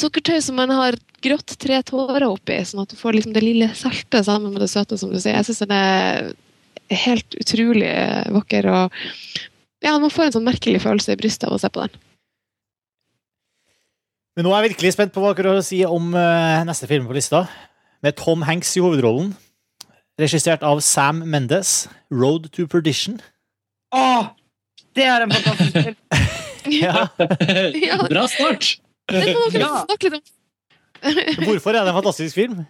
sukkertøy 0.00 0.38
som 0.46 0.56
man 0.56 0.72
har 0.72 0.96
grått 1.24 1.56
tre 1.60 1.82
tårer 1.84 2.24
oppi, 2.26 2.56
sånn 2.64 2.84
at 2.84 2.94
du 2.94 2.96
får 2.96 3.18
liksom 3.18 3.34
det 3.36 3.44
lille 3.44 3.68
salte 3.76 4.22
sammen 4.24 4.54
med 4.54 4.64
det 4.64 4.70
søte, 4.72 4.96
som 5.00 5.12
du 5.12 5.18
sier. 5.18 5.36
Jeg 5.36 5.48
syns 5.50 5.60
den 5.64 5.76
er 5.76 6.32
helt 7.04 7.36
utrolig 7.40 7.92
vakker, 8.32 8.70
og 8.72 8.96
ja, 9.84 9.92
man 9.98 10.12
får 10.12 10.30
en 10.30 10.36
sånn 10.38 10.48
merkelig 10.48 10.80
følelse 10.84 11.12
i 11.12 11.20
brystet 11.20 11.48
av 11.48 11.56
å 11.56 11.60
se 11.60 11.68
på 11.72 11.84
den. 11.84 12.00
Men 14.34 14.48
nå 14.48 14.54
er 14.54 14.64
jeg 14.64 14.72
virkelig 14.72 14.94
spent 14.96 15.12
på 15.14 15.22
hva 15.22 15.34
dere 15.36 15.52
har 15.52 15.60
å 15.60 15.66
si 15.66 15.84
om 15.86 16.08
uh, 16.16 16.64
neste 16.66 16.88
film 16.90 17.06
på 17.06 17.14
lista. 17.14 17.44
Med 18.02 18.16
Tom 18.18 18.42
Hanks 18.48 18.72
i 18.74 18.82
hovedrollen. 18.82 19.34
Regissert 20.20 20.64
av 20.66 20.80
Sam 20.82 21.22
Mendes. 21.30 21.84
'Road 22.10 22.50
to 22.54 22.66
Perdition'. 22.70 23.20
Åh! 23.94 24.30
Det 24.94 25.06
er 25.10 25.24
en 25.26 25.34
fantastisk 25.34 25.78
film. 25.80 26.00
Ja. 26.72 27.08
Ja, 27.76 27.98
Bra 28.08 28.22
start! 28.32 28.78
det 29.12 29.34
må 29.36 29.50
dere 29.52 29.66
Ja. 29.66 29.82
snakke 29.84 30.08
litt 30.14 30.30
om. 30.30 31.18
Hvorfor 31.44 31.74
er 31.76 31.84
det 31.84 31.90
en 31.92 31.98
fantastisk 31.98 32.38
film? 32.38 32.62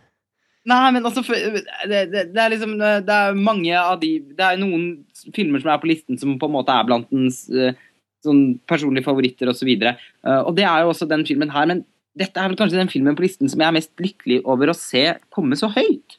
Nei, 0.66 0.80
men 0.96 1.04
altså 1.06 1.22
det, 1.28 2.00
det, 2.10 2.24
det 2.34 2.40
er 2.42 2.50
liksom 2.50 2.72
Det 2.80 3.14
er 3.14 3.36
mange 3.36 3.76
av 3.76 4.00
de 4.00 4.10
Det 4.34 4.42
er 4.42 4.56
noen 4.58 5.04
filmer 5.36 5.60
som 5.62 5.70
er 5.74 5.78
på 5.82 5.90
listen 5.92 6.18
som 6.18 6.34
på 6.40 6.48
en 6.48 6.54
måte 6.56 6.74
er 6.74 6.88
blant 6.88 7.12
ens 7.14 7.44
eh, 7.52 7.76
sånn 8.24 8.56
personlige 8.66 9.04
favoritter 9.06 9.52
osv. 9.52 9.68
Og, 9.76 10.04
uh, 10.26 10.40
og 10.48 10.54
det 10.58 10.64
er 10.66 10.82
jo 10.82 10.90
også 10.94 11.06
den 11.06 11.22
filmen 11.28 11.52
her. 11.54 11.68
Men 11.70 11.84
dette 12.18 12.40
er 12.40 12.48
vel 12.50 12.58
kanskje 12.58 12.80
den 12.80 12.90
filmen 12.90 13.14
på 13.18 13.26
listen 13.28 13.52
som 13.52 13.60
jeg 13.62 13.68
er 13.70 13.76
mest 13.78 13.92
lykkelig 14.02 14.40
over 14.48 14.72
å 14.72 14.78
se 14.78 15.04
komme 15.34 15.54
så 15.60 15.68
høyt. 15.76 16.18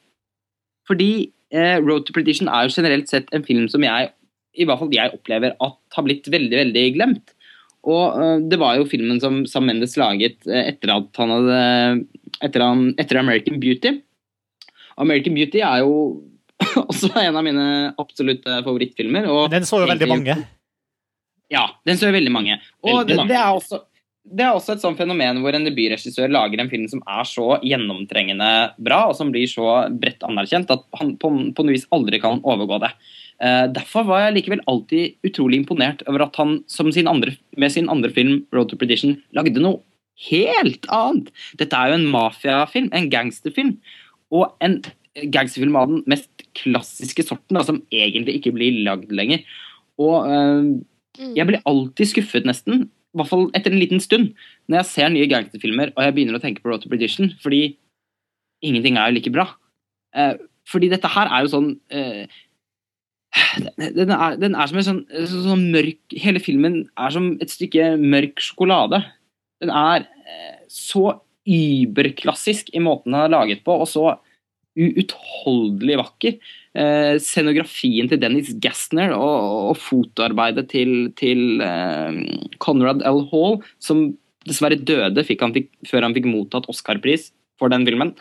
Fordi 0.88 1.10
eh, 1.52 1.76
Road 1.82 2.06
to 2.06 2.14
Predition 2.16 2.48
er 2.48 2.68
jo 2.70 2.76
generelt 2.78 3.10
sett 3.12 3.28
en 3.36 3.44
film 3.44 3.66
som 3.68 3.84
jeg 3.84 4.14
i 4.56 4.66
hvert 4.66 4.80
fall 4.80 4.94
jeg 4.94 5.14
opplever 5.14 5.56
at 5.62 5.96
har 5.96 6.06
blitt 6.06 6.28
veldig 6.32 6.60
veldig 6.64 6.84
glemt. 6.96 7.36
Og 7.86 8.18
eh, 8.18 8.38
det 8.50 8.58
var 8.60 8.78
jo 8.78 8.88
filmen 8.90 9.20
som 9.22 9.44
Sam 9.48 9.68
Mendes 9.70 9.96
laget 10.00 10.42
eh, 10.50 10.72
etter 10.72 10.96
at 10.96 11.22
han 11.22 11.34
hadde 11.34 11.60
etter, 12.42 12.64
han, 12.64 12.88
etter 13.00 13.20
American 13.22 13.60
Beauty. 13.62 13.96
American 15.00 15.36
Beauty 15.36 15.62
er 15.64 15.84
jo 15.84 15.96
også 16.88 17.12
en 17.20 17.36
av 17.36 17.44
mine 17.46 17.66
absolutte 18.00 18.60
favorittfilmer. 18.66 19.28
Og 19.30 19.50
Den 19.52 19.66
så 19.68 19.82
jo 19.84 19.90
veldig 19.90 20.10
mange. 20.10 20.38
Ja, 21.52 21.68
den 21.86 21.98
så 22.00 22.10
veldig 22.10 22.32
mange. 22.32 22.58
Og 22.82 23.04
Veldig 23.04 23.12
det, 23.12 23.18
mange. 23.20 23.30
det, 23.30 23.38
er 23.38 23.54
også, 23.54 23.78
det 24.26 24.46
er 24.46 24.56
også 24.56 24.74
et 24.74 24.82
sånt 24.82 24.98
fenomen 24.98 25.38
hvor 25.44 25.54
en 25.54 25.68
debutregissør 25.68 26.32
lager 26.32 26.62
en 26.62 26.72
film 26.72 26.88
som 26.90 27.04
er 27.06 27.28
så 27.28 27.60
gjennomtrengende 27.62 28.50
bra, 28.82 29.04
og 29.10 29.14
som 29.18 29.30
blir 29.34 29.46
så 29.50 29.84
bredt 29.94 30.26
anerkjent 30.26 30.72
at 30.74 30.82
han 30.98 31.14
på, 31.22 31.30
på 31.54 31.66
noe 31.66 31.76
vis 31.76 31.86
aldri 31.94 32.18
kan 32.24 32.42
overgå 32.42 32.80
det. 32.82 32.90
Eh, 33.40 33.66
derfor 33.68 34.06
var 34.08 34.24
jeg 34.24 34.36
likevel 34.38 34.62
alltid 34.66 35.16
utrolig 35.26 35.60
imponert 35.60 36.02
over 36.08 36.24
at 36.24 36.36
han 36.40 36.62
sin 36.68 37.08
andre, 37.10 37.36
med 37.56 37.72
sin 37.72 37.88
andre 37.88 38.10
film, 38.10 38.46
'Road 38.52 38.70
to 38.70 38.76
Predition', 38.76 39.20
lagde 39.32 39.60
noe 39.60 39.82
helt 40.30 40.86
annet. 40.88 41.30
Dette 41.56 41.76
er 41.76 41.90
jo 41.90 41.98
en 41.98 42.10
mafiafilm, 42.10 42.88
en 42.92 43.10
gangsterfilm. 43.10 43.76
Og 44.32 44.54
en 44.60 44.82
gangsterfilm 45.32 45.76
av 45.76 45.88
den 45.88 46.02
mest 46.06 46.30
klassiske 46.54 47.24
sorten, 47.24 47.56
da, 47.56 47.62
som 47.62 47.82
egentlig 47.92 48.40
ikke 48.40 48.54
blir 48.56 48.84
lagd 48.84 49.12
lenger. 49.12 49.44
Og 49.98 50.26
Mm. 51.18 51.34
jeg 51.34 51.46
blir 51.46 51.62
alltid 51.64 52.06
skuffet, 52.06 52.44
nesten, 52.44 52.82
i 52.84 53.16
hvert 53.16 53.28
fall 53.30 53.46
etter 53.56 53.72
en 53.72 53.80
liten 53.80 54.00
stund, 54.00 54.34
når 54.68 54.82
jeg 54.82 54.86
ser 54.90 55.08
nye 55.08 55.28
gangsterfilmer 55.30 55.92
og 55.96 56.04
jeg 56.04 56.14
begynner 56.14 56.36
å 56.36 56.42
tenke 56.42 56.60
på 56.60 56.68
Road 56.68 56.82
to 56.82 56.88
Predition, 56.88 57.30
fordi 57.40 57.76
ingenting 58.62 58.98
er 58.98 59.08
jo 59.08 59.14
like 59.16 59.32
bra. 59.32 59.46
Eh, 60.14 60.34
fordi 60.68 60.90
dette 60.90 61.08
her 61.08 61.30
er 61.30 61.44
jo 61.44 61.52
sånn 61.52 61.70
eh, 61.90 62.26
den, 63.96 64.12
er, 64.12 64.36
den 64.40 64.56
er 64.56 64.70
som 64.70 64.80
en 64.80 64.86
sånn, 64.86 65.02
sånn, 65.12 65.46
sånn 65.50 65.64
mørk 65.74 66.16
Hele 66.22 66.42
filmen 66.42 66.82
er 66.96 67.14
som 67.14 67.32
et 67.42 67.52
stykke 67.52 67.94
mørk 68.00 68.42
sjokolade. 68.44 69.02
Den 69.62 69.72
er 69.72 70.06
eh, 70.26 70.60
så 70.72 71.18
überklassisk 71.46 72.72
i 72.74 72.82
måten 72.82 73.14
den 73.14 73.20
er 73.22 73.32
laget 73.32 73.62
på, 73.66 73.76
og 73.82 73.88
så 73.90 74.16
uutholdelig 74.76 75.98
vakker. 76.02 76.36
Eh, 76.76 77.14
scenografien 77.22 78.10
til 78.10 78.20
Dennis 78.20 78.50
Gassner 78.60 79.14
og, 79.16 79.70
og 79.70 79.78
fotoarbeidet 79.80 80.66
til, 80.72 80.92
til 81.16 81.62
eh, 81.64 82.18
Conrad 82.62 83.04
L. 83.08 83.22
Hall, 83.30 83.62
som 83.80 84.10
dessverre 84.46 84.78
døde 84.78 85.24
han 85.24 85.56
fikk, 85.56 85.70
før 85.88 86.06
han 86.06 86.16
fikk 86.16 86.28
mottatt 86.28 86.68
Oscar-pris 86.70 87.30
for 87.60 87.72
den 87.72 87.86
filmen, 87.88 88.12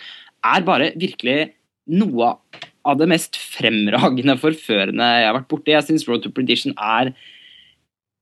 er 0.46 0.64
bare 0.66 0.94
virkelig 0.96 1.52
noe 1.92 2.32
av 2.32 2.64
det 2.94 3.08
mest 3.10 3.40
fremragende 3.40 4.36
forførende 4.38 5.08
jeg 5.18 5.26
har 5.26 5.38
vært 5.40 5.50
borti. 5.50 5.74
Jeg 5.74 5.88
syns 5.88 6.06
Road 6.10 6.26
to 6.26 6.34
Prediction 6.34 6.76
er 6.78 7.16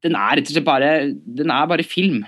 Den 0.03 0.15
er 0.15 0.40
rett 0.40 0.48
og 0.48 0.56
slett 0.56 0.68
bare 0.68 0.94
Den 1.11 1.52
er 1.52 1.68
bare 1.68 1.84
film. 1.84 2.23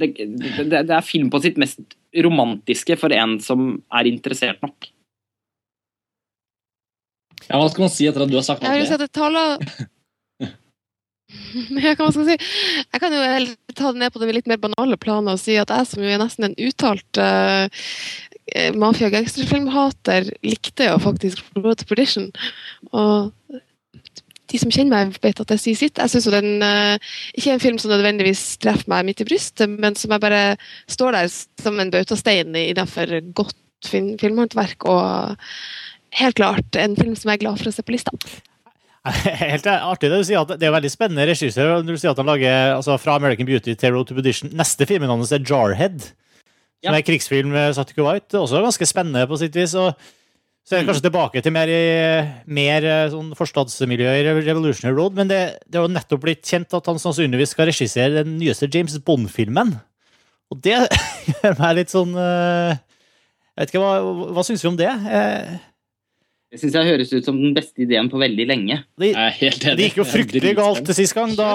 Det, 0.00 0.14
det, 0.16 0.70
det 0.72 0.90
er 0.90 1.06
film 1.06 1.28
på 1.30 1.42
sitt 1.44 1.60
mest 1.60 1.78
romantiske 2.24 2.96
for 2.98 3.12
en 3.14 3.36
som 3.42 3.82
er 3.94 4.08
interessert 4.10 4.62
nok. 4.64 4.88
Ja, 7.48 7.58
Hva 7.58 7.68
skal 7.68 7.84
man 7.84 7.92
si 7.92 8.06
etter 8.08 8.24
at 8.24 8.30
du 8.32 8.38
har 8.38 8.46
sagt 8.46 8.64
Jeg 8.64 8.72
vil 8.72 8.86
alt 8.86 8.88
si 8.88 8.94
det? 8.94 9.02
at 9.02 9.04
det 9.04 9.14
taler 9.18 9.48
jeg 11.84 11.96
kan, 11.98 12.12
skal 12.14 12.28
si? 12.28 12.36
jeg 12.36 13.00
kan 13.02 13.14
jo 13.14 13.22
ta 13.74 13.90
det 13.92 14.00
ned 14.00 14.14
på 14.14 14.20
det 14.22 14.34
litt 14.36 14.48
mer 14.50 14.60
banale 14.62 14.96
planet 15.00 15.34
og 15.34 15.40
si 15.42 15.56
at 15.60 15.72
jeg 15.72 15.88
som 15.90 16.04
jo 16.04 16.12
er 16.14 16.20
nesten 16.22 16.48
en 16.48 16.56
uttalt 16.66 17.20
uh, 17.20 17.66
mafia- 18.76 19.08
og 19.08 19.14
gangsterfilmhater, 19.16 20.32
likte 20.44 20.90
jo 20.90 20.98
faktisk 21.02 21.40
Road 21.56 21.80
to 21.80 21.88
Perdition. 21.88 22.30
Og 22.92 23.32
de 24.52 24.60
som 24.60 24.70
kjenner 24.70 25.08
meg, 25.08 25.18
vet 25.24 25.40
at 25.42 25.52
jeg 25.54 25.62
sier 25.62 25.80
sitt. 25.80 25.98
Jeg 25.98 26.12
syns 26.12 26.28
jo 26.28 26.34
den 26.34 26.62
eh, 26.62 27.12
ikke 27.34 27.50
er 27.50 27.58
en 27.58 27.64
film 27.64 27.78
som 27.82 27.90
nødvendigvis 27.94 28.44
treffer 28.62 28.90
meg 28.92 29.08
midt 29.08 29.24
i 29.24 29.28
brystet, 29.28 29.70
men 29.70 29.96
som 29.98 30.14
jeg 30.14 30.22
bare 30.22 30.42
står 30.90 31.16
der 31.16 31.30
som 31.32 31.80
en 31.80 31.92
bautastein 31.94 32.54
innenfor 32.60 33.16
godt 33.34 33.56
film 33.88 34.14
filmhåndverk. 34.20 34.86
Og 34.86 35.36
helt 36.20 36.38
klart 36.38 36.78
en 36.78 36.98
film 36.98 37.16
som 37.18 37.32
jeg 37.32 37.40
er 37.40 37.46
glad 37.46 37.60
for 37.60 37.70
å 37.70 37.74
se 37.74 37.84
på 37.84 37.96
lista. 37.96 38.14
Helt 39.44 39.66
artig 39.68 40.08
det 40.08 40.16
du 40.22 40.24
sier 40.24 40.40
at 40.40 40.54
det 40.56 40.64
er 40.64 40.72
veldig 40.72 40.88
spennende 40.88 41.26
regissør 41.28 41.82
du 41.84 41.90
sier 41.92 42.14
at 42.14 42.20
han 42.22 42.30
lager 42.30 42.78
altså, 42.78 42.94
fra 42.96 43.18
American 43.18 43.44
Beauty 43.44 43.74
til 43.76 43.92
Road 43.92 44.08
to 44.08 44.16
Perdition. 44.16 44.54
Neste 44.56 44.86
filmen 44.88 45.12
hans 45.12 45.32
er 45.34 45.44
Jarhead, 45.44 46.06
som 46.84 46.92
Ja. 46.92 46.98
er 47.00 47.06
krigsfilm 47.06 47.50
med 47.54 47.74
Satiko 47.76 48.02
Kuwait. 48.04 48.28
Også 48.36 48.60
ganske 48.62 48.86
spennende 48.86 49.26
på 49.30 49.38
sitt 49.40 49.54
vis. 49.56 49.74
og 49.74 49.94
så 50.64 50.76
er 50.76 50.80
det 50.80 50.88
kanskje 50.88 51.04
tilbake 51.10 51.42
til 51.44 51.52
mer, 51.52 51.68
i- 51.68 52.28
mer 52.46 52.84
eh, 52.88 53.10
sånn 53.12 53.34
forstadsmiljø 53.36 54.08
i 54.16 54.22
Revolutionary 54.46 54.96
Road, 54.96 55.14
men 55.14 55.28
det, 55.28 55.58
det 55.68 55.76
er 55.76 55.82
jo 55.84 55.92
nettopp 55.92 56.22
blitt 56.22 56.40
kjent 56.48 56.72
at 56.72 56.86
han 56.86 56.96
sannsynligvis 56.96 57.52
skal 57.52 57.66
regissere 57.68 58.22
den 58.24 58.38
nyeste 58.38 58.68
James 58.72 58.96
Bond-filmen. 59.04 59.74
Og 60.50 60.60
det 60.62 60.78
gjør 61.42 61.58
meg 61.58 61.76
litt 61.76 61.92
sånn 61.92 62.14
eh, 62.16 62.76
Jeg 63.54 63.60
vet 63.60 63.70
ikke, 63.74 63.82
hva, 63.84 64.32
hva 64.34 64.44
syns 64.44 64.64
vi 64.64 64.68
om 64.72 64.76
det? 64.80 64.88
Eh, 64.88 65.58
Det 66.54 66.60
syns 66.62 66.76
jeg 66.78 66.86
høres 66.86 67.10
ut 67.10 67.26
som 67.26 67.38
den 67.40 67.50
beste 67.56 67.82
ideen 67.82 68.06
på 68.12 68.18
veldig 68.20 68.44
lenge. 68.46 68.76
Det, 69.00 69.08
er 69.18 69.56
det 69.74 69.88
gikk 69.88 69.96
jo 69.98 70.06
fryktelig 70.06 70.52
galt 70.54 70.90
sist 70.94 71.16
gang, 71.16 71.32
da 71.34 71.48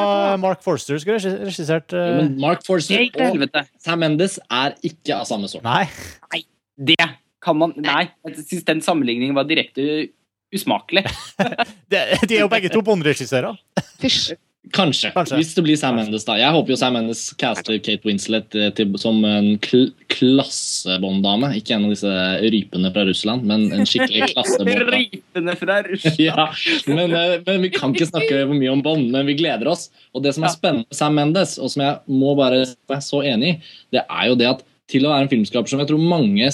Mark 0.43 0.59
Forster 0.65 0.99
skulle 0.99 1.21
regissert 1.45 1.95
uh... 1.95 2.17
Men 2.17 2.33
Mark 2.41 2.65
Forster 2.67 3.05
og 3.07 3.23
helvete. 3.23 3.63
Sam 3.79 4.03
Mendes 4.03 4.35
er 4.51 4.75
ikke 4.83 5.21
av 5.21 5.29
samme 5.29 5.47
sort. 5.47 5.63
Nei. 5.63 6.43
Det 6.75 6.99
kan 7.39 7.55
man 7.55 7.71
Nei, 7.79 8.09
jeg 8.27 8.43
syns 8.43 8.67
den 8.67 8.83
sammenligningen 8.83 9.39
var 9.39 9.47
direkte 9.47 10.09
usmakelig. 10.51 11.05
De, 11.91 12.03
de 12.27 12.35
er 12.35 12.43
jo 12.43 12.51
begge 12.51 12.71
to 12.73 12.83
Bond-regissører. 12.83 13.55
Fysj. 14.03 14.35
Kanskje, 14.75 15.09
Kanskje. 15.15 15.37
Hvis 15.39 15.53
det 15.57 15.63
blir 15.65 15.77
Sam 15.79 15.95
Mendes, 15.97 16.25
da. 16.27 16.35
Jeg 16.39 16.53
håper 16.53 16.73
jo 16.73 16.77
Sam 16.79 16.93
Mendes 16.97 17.21
caster 17.39 17.77
Kate 17.81 18.05
Winslet 18.07 18.55
eh, 18.57 18.69
til, 18.77 18.91
som 19.01 19.17
en 19.25 19.51
kl 19.63 19.87
klassebånddame. 20.13 21.51
Ikke 21.57 21.75
en 21.77 21.87
av 21.87 21.93
disse 21.93 22.13
rypene 22.53 22.91
fra 22.93 23.05
Russland, 23.07 23.45
men 23.49 23.67
en 23.75 23.87
skikkelig 23.89 24.29
klassebånddame. 24.33 24.99
rypene 24.99 25.55
fra 25.59 25.79
Russland. 25.87 26.19
Ja, 26.29 26.47
men, 26.87 27.15
eh, 27.15 27.37
men 27.45 27.65
vi 27.65 27.71
kan 27.73 27.95
ikke 27.95 28.09
snakke 28.09 28.43
for 28.43 28.57
mye 28.57 28.73
om 28.73 28.83
bånd, 28.85 29.09
men 29.13 29.29
vi 29.29 29.37
gleder 29.39 29.71
oss. 29.71 29.87
Og 30.13 30.25
det 30.25 30.35
som 30.37 30.45
er 30.47 30.53
spennende 30.53 30.85
med 30.89 30.99
Sam 30.99 31.17
Mendes, 31.17 31.55
og 31.61 31.73
som 31.73 31.85
jeg 31.85 32.19
må 32.21 32.35
bare 32.39 32.65
være 32.89 33.05
så 33.05 33.23
enig 33.25 33.55
i, 33.55 33.57
det 33.95 34.05
er 34.05 34.29
jo 34.31 34.37
det 34.39 34.51
at 34.51 34.65
til 34.89 35.05
å 35.05 35.13
være 35.13 35.27
en 35.27 35.31
filmskaper 35.31 35.69
som 35.69 35.81
jeg 35.83 35.89
tror 35.91 36.01
mange 36.01 36.49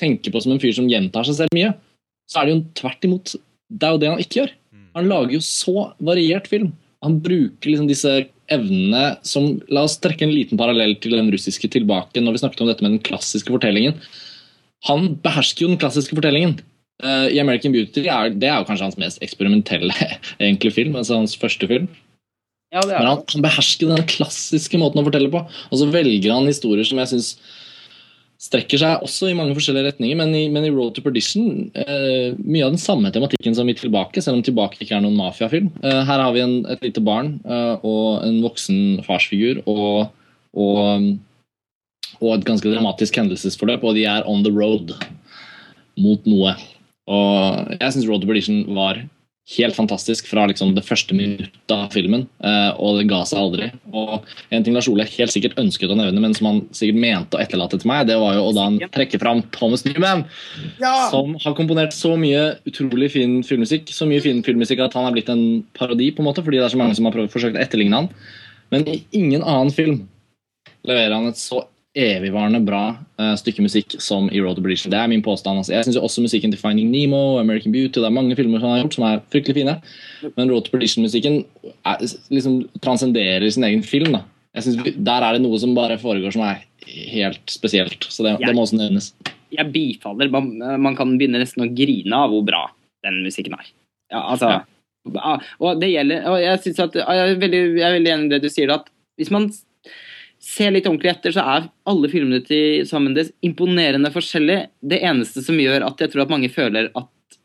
tenker 0.00 0.34
på 0.34 0.42
som 0.42 0.54
en 0.54 0.62
fyr 0.62 0.74
som 0.74 0.88
gjentar 0.90 1.26
seg 1.28 1.38
selv 1.38 1.54
mye, 1.54 1.74
så 2.30 2.40
er 2.40 2.48
det 2.48 2.54
jo 2.54 2.62
tvert 2.80 3.06
imot 3.06 3.34
Det 3.70 3.86
er 3.86 3.94
jo 3.94 4.00
det 4.02 4.10
han 4.10 4.22
ikke 4.22 4.40
gjør. 4.40 4.54
Han 4.94 5.08
lager 5.10 5.36
jo 5.36 5.42
så 5.42 5.88
variert 6.06 6.46
film. 6.50 6.72
Han 7.04 7.20
bruker 7.24 7.70
liksom 7.70 7.88
disse 7.90 8.12
evnene 8.52 9.14
som 9.24 9.58
La 9.72 9.84
oss 9.86 9.96
trekke 10.02 10.26
en 10.26 10.34
liten 10.34 10.60
parallell 10.60 10.96
til 11.00 11.16
den 11.16 11.30
russiske 11.32 11.70
tilbake 11.72 12.20
når 12.20 12.36
vi 12.36 12.44
snakket 12.44 12.62
om 12.64 12.70
dette 12.70 12.84
med 12.84 12.96
den 12.96 13.04
klassiske 13.04 13.52
fortellingen. 13.52 13.98
Han 14.88 15.14
behersker 15.24 15.64
jo 15.64 15.72
den 15.72 15.80
klassiske 15.80 16.16
fortellingen. 16.16 16.58
Uh, 17.02 17.26
I 17.32 17.40
American 17.42 17.72
Beauty 17.74 18.04
er, 18.06 18.30
det 18.30 18.48
er 18.48 18.60
jo 18.60 18.68
kanskje 18.68 18.88
hans 18.90 19.00
mest 19.00 19.22
eksperimentelle 19.24 19.94
egentlig 20.42 20.74
film. 20.76 20.96
altså 20.96 21.18
hans 21.18 21.36
første 21.36 21.68
film. 21.70 21.88
Ja, 22.74 22.82
det 22.82 22.96
Men 22.98 23.06
han, 23.06 23.22
han 23.30 23.44
behersker 23.44 23.90
den 23.90 24.06
klassiske 24.10 24.78
måten 24.80 25.00
å 25.00 25.06
fortelle 25.06 25.30
på. 25.30 25.44
Og 25.70 25.78
så 25.78 25.88
velger 25.92 26.32
han 26.34 26.48
historier 26.50 26.86
som 26.86 27.00
jeg 27.00 27.12
syns 27.12 27.34
strekker 28.44 28.80
seg 28.80 29.04
også 29.04 29.30
i 29.30 29.36
mange 29.36 29.54
forskjellige 29.56 29.88
retninger. 29.88 30.18
Men 30.20 30.34
i, 30.36 30.44
men 30.52 30.66
i 30.66 30.72
Road 30.74 30.96
to 30.96 31.04
Perdition 31.04 31.70
eh, 31.80 32.36
mye 32.38 32.66
av 32.66 32.74
den 32.74 32.82
samme 32.82 33.12
tematikken 33.14 33.56
som 33.56 33.70
i 33.70 33.76
Tilbake, 33.78 34.22
selv 34.24 34.38
om 34.38 34.44
Tilbake 34.44 34.80
ikke 34.80 34.98
er 34.98 35.04
noen 35.04 35.18
mafiafilm. 35.18 35.70
Eh, 35.82 36.02
her 36.08 36.24
har 36.24 36.34
vi 36.36 36.44
en, 36.44 36.58
et 36.70 36.84
lite 36.84 37.02
barn 37.04 37.38
eh, 37.44 37.86
og 37.86 38.24
en 38.26 38.42
voksen 38.44 39.00
farsfigur 39.06 39.62
og, 39.64 40.12
og, 40.60 41.10
og 42.20 42.30
et 42.36 42.46
ganske 42.48 42.70
dramatisk 42.70 43.20
hendelsesforløp, 43.20 43.86
og 43.86 43.98
de 43.98 44.06
er 44.10 44.28
on 44.30 44.44
the 44.46 44.52
road 44.54 44.94
mot 46.00 46.24
noe. 46.28 46.56
Og 47.04 47.74
jeg 47.78 47.94
syns 47.94 48.08
Road 48.08 48.24
to 48.24 48.28
Perdition 48.30 48.64
var 48.76 49.02
helt 49.44 49.76
fantastisk 49.76 50.26
fra 50.30 50.46
liksom 50.48 50.70
det 50.72 50.82
første 50.86 51.12
minuttet 51.16 51.72
av 51.72 51.90
filmen, 51.92 52.22
eh, 52.40 52.70
og 52.80 52.96
det 52.96 53.08
ga 53.10 53.20
seg 53.28 53.42
aldri. 53.42 53.66
Og 53.92 54.24
en 54.48 54.64
ting 54.64 54.76
Lars 54.76 54.88
Ole 54.88 55.04
helt 55.04 55.34
sikkert 55.34 55.58
ønsket 55.60 55.92
å 55.92 55.98
nevne, 55.98 56.22
men 56.22 56.36
som 56.36 56.48
han 56.48 56.62
sikkert 56.72 57.00
mente 57.02 57.36
å 57.36 57.42
etterlate 57.42 57.76
til 57.82 57.90
meg, 57.90 58.06
det 58.08 58.16
var 58.22 58.38
jo 58.38 58.46
å 58.46 58.54
da 58.56 58.64
han 58.70 58.78
trekker 58.94 59.20
fram 59.20 59.42
Thomas 59.52 59.84
Newman, 59.84 60.24
som 60.80 61.36
har 61.44 61.58
komponert 61.58 61.92
så 61.96 62.14
mye 62.20 62.54
utrolig 62.70 63.10
fin 63.12 63.36
filmmusikk, 63.44 63.92
så 63.92 64.08
mye 64.08 64.24
fin 64.24 64.40
filmmusikk 64.46 64.80
at 64.86 64.96
han 64.96 65.10
er 65.10 65.18
blitt 65.18 65.28
en 65.32 65.44
parodi, 65.76 66.08
på 66.14 66.24
en 66.24 66.30
måte, 66.30 66.44
fordi 66.46 66.62
det 66.62 66.70
er 66.70 66.76
så 66.76 66.80
mange 66.80 66.96
som 66.96 67.10
har 67.10 67.16
prøvd, 67.16 67.32
forsøkt 67.34 67.60
å 67.60 67.64
etterligne 67.66 68.00
han. 68.00 68.10
Men 68.72 68.88
i 68.88 69.02
ingen 69.12 69.44
annen 69.44 69.74
film 69.76 70.00
leverer 70.88 71.18
han 71.18 71.28
et 71.28 71.40
så 71.40 71.66
evigvarende 71.94 72.58
bra 72.66 72.82
uh, 73.20 73.34
stykke 73.38 73.62
musikk 73.62 73.94
som 74.02 74.26
i 74.34 74.40
Road 74.42 74.58
to 74.58 74.62
Perdition. 74.64 74.90
Det 74.90 74.98
er 74.98 75.10
min 75.10 75.22
påstand. 75.22 75.60
Altså. 75.60 75.72
Jeg 75.76 75.86
syns 75.86 75.98
også 76.00 76.24
musikken 76.24 76.50
til 76.50 76.58
Finding 76.60 76.90
Nemo 76.90 77.38
American 77.38 77.72
Beauty 77.72 78.00
Det 78.00 78.08
er 78.08 78.14
mange 78.14 78.36
filmer 78.38 78.58
som 78.58 78.68
han 78.68 78.76
har 78.76 78.84
gjort 78.84 78.98
som 78.98 79.06
er 79.08 79.22
fryktelig 79.30 79.60
fine, 79.60 79.76
men 80.34 80.50
Road 80.50 80.66
to 80.66 80.74
Perdition-musikken 80.74 81.44
er- 81.86 82.02
liksom 82.34 82.64
transcenderer 82.82 83.46
sin 83.50 83.64
egen 83.64 83.82
film. 83.86 84.12
Da. 84.18 84.24
Jeg 84.54 84.66
synes 84.66 84.96
Der 84.96 85.22
er 85.22 85.32
det 85.32 85.42
noe 85.42 85.58
som 85.58 85.74
bare 85.74 85.98
foregår 85.98 86.34
som 86.34 86.42
er 86.42 86.64
helt 87.14 87.46
spesielt. 87.50 88.06
Så 88.10 88.26
det, 88.26 88.38
det 88.42 88.54
må 88.54 88.66
også 88.66 88.76
nevnes. 88.76 89.14
jeg 89.54 89.72
bifaller. 89.72 90.30
Man, 90.30 90.58
man 90.82 90.96
kan 90.96 91.16
begynne 91.18 91.38
nesten 91.38 91.62
å 91.62 91.70
grine 91.70 92.12
av 92.12 92.30
hvor 92.34 92.42
bra 92.46 92.66
den 93.06 93.22
musikken 93.22 93.54
er. 93.54 93.70
Ja, 94.12 94.24
altså, 94.30 94.50
ja, 95.14 95.36
og 95.60 95.80
det 95.80 95.90
gjelder 95.92 96.26
og 96.30 96.40
jeg, 96.40 96.58
at, 96.58 96.96
jeg, 96.96 97.04
er 97.04 97.38
veldig, 97.40 97.62
jeg 97.78 97.86
er 97.86 97.96
veldig 97.98 98.12
enig 98.14 98.26
i 98.26 98.32
det 98.34 98.42
du 98.44 98.50
sier, 98.52 98.72
at 98.72 98.88
hvis 99.20 99.30
man 99.30 99.48
ser 100.44 100.74
litt 100.74 100.86
ordentlig 100.88 101.12
etter, 101.14 101.34
så 101.34 101.44
er 101.54 101.68
alle 101.88 102.10
filmene 102.12 102.42
til 102.44 102.84
Sam 102.88 103.06
Mendes 103.08 103.32
imponerende 103.46 104.10
forskjellige. 104.12 104.68
Det 104.84 105.00
eneste 105.06 105.42
som 105.44 105.58
gjør 105.60 105.86
at 105.88 106.02
jeg 106.02 106.12
tror 106.12 106.24
at 106.26 106.34
mange 106.34 106.50
føler 106.52 106.90
at, 106.92 107.38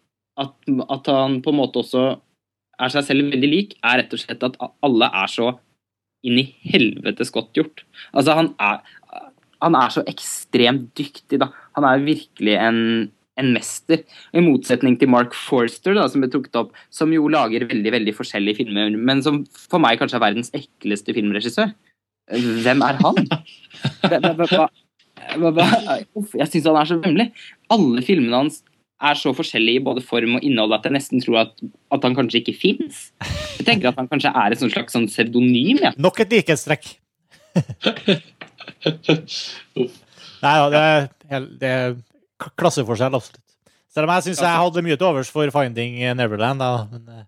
at, 0.43 0.55
at 0.67 1.11
han 1.11 1.39
på 1.45 1.53
en 1.53 1.59
måte 1.61 1.81
også 1.84 2.05
er 2.80 2.93
seg 2.93 3.07
selv 3.07 3.34
veldig 3.34 3.51
lik, 3.51 3.76
er 3.84 4.01
rett 4.01 4.15
og 4.15 4.21
slett 4.21 4.45
at 4.45 4.57
alle 4.59 5.09
er 5.21 5.31
så 5.31 5.53
inn 6.27 6.39
i 6.41 6.47
helvetes 6.67 7.31
godt 7.35 7.55
gjort. 7.55 7.85
Altså, 8.11 8.35
han 8.35 8.51
er, 8.63 8.81
han 9.63 9.77
er 9.80 9.93
så 9.93 10.03
ekstremt 10.09 10.91
dyktig, 10.99 11.39
da. 11.41 11.49
Han 11.77 11.88
er 11.88 12.03
virkelig 12.03 12.55
en, 12.59 12.81
en 13.39 13.51
mester. 13.55 14.03
I 14.35 14.43
motsetning 14.43 14.97
til 14.99 15.11
Mark 15.11 15.35
Forster, 15.38 15.95
da, 15.95 16.07
som 16.11 16.23
ble 16.23 16.31
trukket 16.31 16.59
opp, 16.59 16.76
som 16.91 17.11
jo 17.15 17.31
lager 17.31 17.67
veldig 17.69 17.95
veldig 17.95 18.15
forskjellige 18.17 18.61
filmer, 18.61 18.95
men 18.95 19.23
som 19.23 19.45
for 19.55 19.84
meg 19.84 19.99
kanskje 20.01 20.19
er 20.19 20.27
verdens 20.27 20.51
ekleste 20.55 21.15
filmregissør. 21.15 21.71
Hvem 22.30 22.84
er 22.85 22.99
han? 23.03 23.15
Jeg 25.30 26.47
syns 26.49 26.68
han 26.68 26.80
er 26.80 26.89
så 26.89 26.97
vemmelig. 26.99 27.30
Alle 27.73 28.03
filmene 28.06 28.43
hans 28.43 28.61
er 28.99 29.15
så 29.15 29.31
forskjellige 29.35 29.80
i 29.80 29.84
både 29.84 30.03
form 30.03 30.38
og 30.38 30.45
innhold 30.45 30.76
at 30.76 30.88
jeg 30.88 30.95
nesten 30.95 31.23
tror 31.23 31.45
at, 31.45 31.53
at 31.95 32.03
han 32.03 32.18
kanskje 32.18 32.41
ikke 32.41 32.57
fins. 32.60 33.10
Jeg 33.57 33.68
tenker 33.68 33.91
at 33.91 33.99
han 33.99 34.10
kanskje 34.11 34.34
er 34.35 34.56
et 34.56 34.64
slags 34.64 34.95
sånn 34.95 35.07
pseudonym. 35.07 35.80
Ja. 35.85 35.93
Nok 35.97 36.19
et 36.26 36.35
likhetstrekk. 36.35 36.91
Nei 40.39 40.56
da, 40.56 40.68
det, 40.72 40.81
er 41.30 41.47
det 41.61 41.69
er 41.69 41.95
klasseforskjell, 42.60 43.15
absolutt. 43.15 43.45
Selv 43.89 44.06
om 44.06 44.14
jeg 44.14 44.27
syns 44.27 44.43
jeg 44.45 44.61
hadde 44.61 44.84
mye 44.85 44.97
til 44.99 45.07
overs 45.10 45.31
for 45.34 45.49
Finding 45.53 45.97
Neverland. 46.19 46.61
Da. 46.61 46.85
Men, 46.91 47.07
eh, 47.10 47.26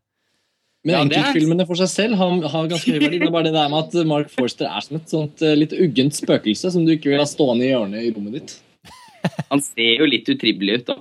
Men 0.81 0.95
Ja, 0.95 1.01
enkeltfilmene 1.05 1.65
for 1.69 1.77
seg 1.77 1.89
selv 1.91 2.17
har, 2.17 2.31
har 2.53 2.69
ganske 2.71 2.89
høy 2.89 2.97
verdi. 3.03 3.19
Det 3.21 3.27
er 3.27 3.33
bare 3.33 3.49
det 3.51 3.53
der 3.53 3.69
med 3.69 3.85
at 3.85 4.07
Mark 4.09 4.31
Forster 4.33 4.65
er 4.65 4.81
som 4.81 4.97
et 4.97 5.13
sånt 5.13 5.43
eh, 5.45 5.53
litt 5.57 5.75
uggent 5.77 6.17
spøkelse 6.17 6.71
som 6.73 6.87
du 6.87 6.95
ikke 6.95 7.11
vil 7.11 7.21
ha 7.21 7.27
stående 7.29 7.67
i 7.67 7.69
hjørnet 7.69 8.07
i 8.07 8.13
rommet 8.15 8.39
ditt. 8.39 8.55
Han 9.51 9.61
ser 9.61 10.01
jo 10.01 10.07
litt 10.09 10.29
utrivelig 10.33 10.79
ut, 10.81 10.87
da. 10.89 10.97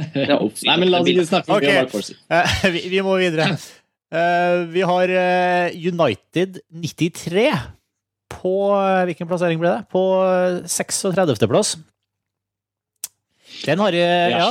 Nei, 0.00 0.76
men 0.80 0.88
la 0.90 1.02
oss 1.02 1.10
ikke 1.12 1.28
snakke 1.28 1.52
om 1.52 1.60
okay. 1.60 1.76
Ok. 1.76 1.78
Mark 1.78 1.94
Forster. 1.94 2.18
eh, 2.40 2.64
vi, 2.74 2.82
vi 2.90 3.04
må 3.06 3.14
videre. 3.20 3.52
Uh, 4.10 4.66
vi 4.72 4.82
har 4.82 5.12
United 5.78 6.58
93 6.74 7.44
på 8.30 8.54
Hvilken 9.06 9.28
plassering 9.30 9.60
ble 9.60 9.76
det? 9.76 9.86
På 9.92 10.02
eh, 10.24 10.66
36. 10.66 11.46
plass. 11.50 11.76
Den 13.66 13.82
har 13.82 13.94
Ja. 13.94 14.50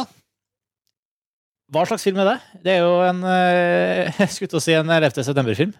Hva 1.70 1.86
slags 1.86 2.06
film 2.08 2.18
er 2.24 2.32
det? 2.32 2.40
Det 2.66 2.74
er 2.74 2.82
jo 2.82 2.96
en 3.06 3.22
eh, 3.30 4.10
Jeg 4.24 4.34
skulle 4.34 4.54
til 4.54 4.60
å 4.62 4.64
si 4.64 4.76
en 4.78 4.90
11. 4.90 5.22
september-film. 5.28 5.76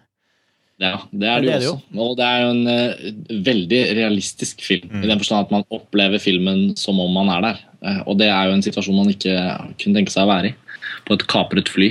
Ja, 0.80 0.94
det 1.12 1.28
er 1.28 1.42
det, 1.42 1.48
Det 1.50 1.56
det 1.60 1.66
jo 1.66 1.72
også. 1.74 1.96
Og 2.00 2.12
det 2.16 2.26
er 2.26 2.38
jo 2.40 2.52
en 2.54 2.62
uh, 2.70 3.40
veldig 3.50 3.80
realistisk 3.98 4.62
film. 4.64 4.86
Mm. 4.88 5.02
I 5.02 5.10
den 5.10 5.20
forstand 5.20 5.48
at 5.48 5.52
man 5.52 5.66
opplever 5.76 6.22
filmen 6.22 6.70
som 6.80 7.00
om 7.02 7.10
man 7.12 7.28
er 7.34 7.44
der. 7.44 7.58
Uh, 7.84 7.98
og 8.06 8.20
det 8.22 8.30
er 8.32 8.48
jo 8.48 8.54
en 8.56 8.64
situasjon 8.64 8.96
man 8.96 9.12
ikke 9.12 9.34
kunne 9.82 9.98
tenke 9.98 10.14
seg 10.14 10.24
å 10.24 10.30
være 10.30 10.52
i. 10.52 10.78
På 11.04 11.18
et 11.18 11.26
kapret 11.28 11.68
fly. 11.68 11.90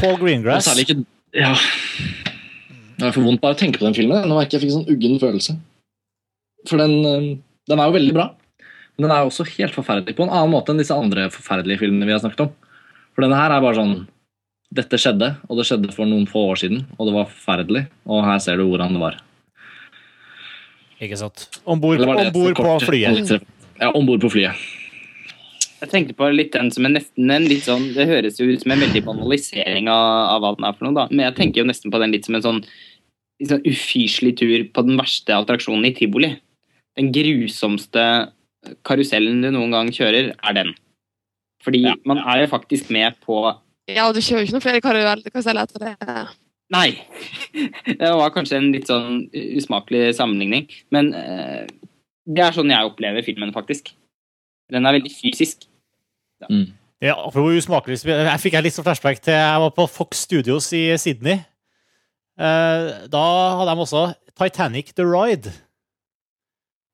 Paul 0.00 0.16
Og 0.16 0.24
Greengrass. 0.24 0.66
særlig 0.66 0.88
ikke 0.88 1.04
Ja. 1.38 1.52
Det 2.94 3.08
er 3.08 3.14
for 3.14 3.26
vondt 3.26 3.42
bare 3.42 3.54
å 3.54 3.58
tenke 3.58 3.78
på 3.78 3.86
den 3.86 3.94
filmen. 3.94 4.26
Nå 4.26 4.38
merker 4.38 4.58
jeg 4.58 4.66
fikk 4.66 4.74
sånn 4.74 4.90
uggen 4.90 5.20
følelse. 5.22 5.54
For 6.66 6.82
den, 6.82 6.98
uh, 7.06 7.30
den 7.70 7.78
er 7.78 7.92
jo 7.92 7.98
veldig 8.00 8.16
bra. 8.16 8.32
Men 8.96 9.06
den 9.06 9.14
er 9.14 9.22
jo 9.22 9.30
også 9.30 9.46
helt 9.54 9.74
forferdelig 9.74 10.16
på 10.18 10.26
en 10.26 10.34
annen 10.34 10.50
måte 10.50 10.74
enn 10.74 10.82
disse 10.82 10.94
andre 10.94 11.28
forferdelige 11.34 11.82
filmene 11.84 12.10
vi 12.10 12.14
har 12.16 12.22
snakket 12.22 12.48
om. 12.48 12.52
For 13.14 13.24
denne 13.24 13.38
her 13.38 13.54
er 13.54 13.62
bare 13.62 13.78
sånn 13.78 13.94
Dette 14.74 14.98
skjedde, 14.98 15.28
og 15.46 15.58
det 15.60 15.68
skjedde 15.68 15.92
for 15.94 16.08
noen 16.10 16.24
få 16.26 16.48
år 16.50 16.58
siden, 16.58 16.80
og 16.98 17.06
det 17.06 17.12
var 17.14 17.28
forferdelig. 17.30 17.84
Og 18.10 18.24
her 18.26 18.40
ser 18.42 18.58
du 18.58 18.64
hvordan 18.66 18.96
det 18.96 19.02
var. 19.04 19.20
Ikke 21.04 21.18
sant. 21.20 21.44
Om 21.62 21.78
bord 21.78 22.02
på 22.02 22.72
flyet. 22.82 23.30
Ja, 23.78 23.92
om 23.92 24.08
bord 24.08 24.24
på 24.24 24.32
flyet. 24.34 24.58
Jeg 25.84 25.90
tenkte 25.92 26.16
på 26.16 26.26
litt 26.32 26.54
den 26.54 26.70
som 26.72 26.88
er 26.88 26.94
nesten 26.94 27.30
en 27.30 27.44
litt 27.44 27.66
sånn 27.66 27.90
Det 27.92 28.06
høres 28.08 28.38
jo 28.40 28.46
ut 28.48 28.62
som 28.62 28.72
en 28.72 28.80
veldig 28.86 29.02
banalisering 29.04 29.90
av, 29.92 30.04
av 30.32 30.42
hva 30.42 30.52
den 30.56 30.66
er 30.66 30.76
for 30.78 30.88
noe, 30.88 30.96
da. 30.96 31.06
Men 31.12 31.26
jeg 31.26 31.36
tenker 31.38 31.60
jo 31.60 31.68
nesten 31.68 31.92
på 31.92 32.00
den 32.02 32.14
litt 32.14 32.26
som 32.26 32.38
en 32.38 32.46
sånn, 32.46 32.60
sånn 33.44 33.66
ufyselig 33.68 34.36
tur 34.40 34.64
på 34.74 34.86
den 34.86 34.98
verste 34.98 35.36
attraksjonen 35.36 35.86
i 35.90 35.94
tivoli. 35.94 36.32
Den 36.98 37.10
grusomste 37.14 38.06
karusellen 38.86 39.42
du 39.44 39.50
noen 39.52 39.74
gang 39.74 39.90
kjører, 39.92 40.32
er 40.34 40.56
den. 40.56 40.72
Fordi 41.64 41.80
Ja. 41.86 41.94
man 42.04 42.18
er 42.18 42.42
jo 42.44 42.50
faktisk 42.52 42.90
med 42.90 43.14
på 43.24 43.38
Ja, 43.88 44.10
du 44.12 44.20
kjører 44.20 44.40
jo 44.40 44.46
ikke 44.46 44.56
noen 44.56 44.64
flere 44.64 44.80
karuell- 44.84 45.24
karuseller 45.32 45.62
etter 45.66 45.78
det. 45.78 46.28
Nei! 46.72 46.88
Det 48.00 48.10
var 48.16 48.30
kanskje 48.32 48.56
en 48.56 48.72
litt 48.72 48.86
sånn 48.88 49.28
usmakelig 49.32 50.14
sammenligning, 50.16 50.68
men 50.90 51.12
eh, 51.14 51.66
det 52.26 52.40
er 52.46 52.52
sånn 52.56 52.70
jeg 52.72 52.88
opplever 52.88 53.22
filmen, 53.22 53.52
faktisk. 53.52 53.90
Den 54.72 54.86
er 54.86 54.96
veldig 54.96 55.12
fysisk. 55.12 55.66
Mm. 56.50 56.72
Ja, 57.04 57.14
usmakelig, 57.28 58.00
jeg 58.08 58.40
fikk 58.40 58.56
litt 58.64 58.72
sånn 58.72 58.84
flashback 58.86 59.20
til 59.20 59.34
jeg 59.36 59.60
var 59.60 59.70
på 59.76 59.84
Fox 59.92 60.24
Studios 60.24 60.72
i 60.72 60.96
Sydney. 60.96 61.44
Eh, 62.40 63.06
Da 63.12 63.24
hadde 63.58 63.74
de 63.76 63.84
også 63.84 64.14
Titanic 64.34 64.94
The 64.96 65.04
Ride. 65.04 65.52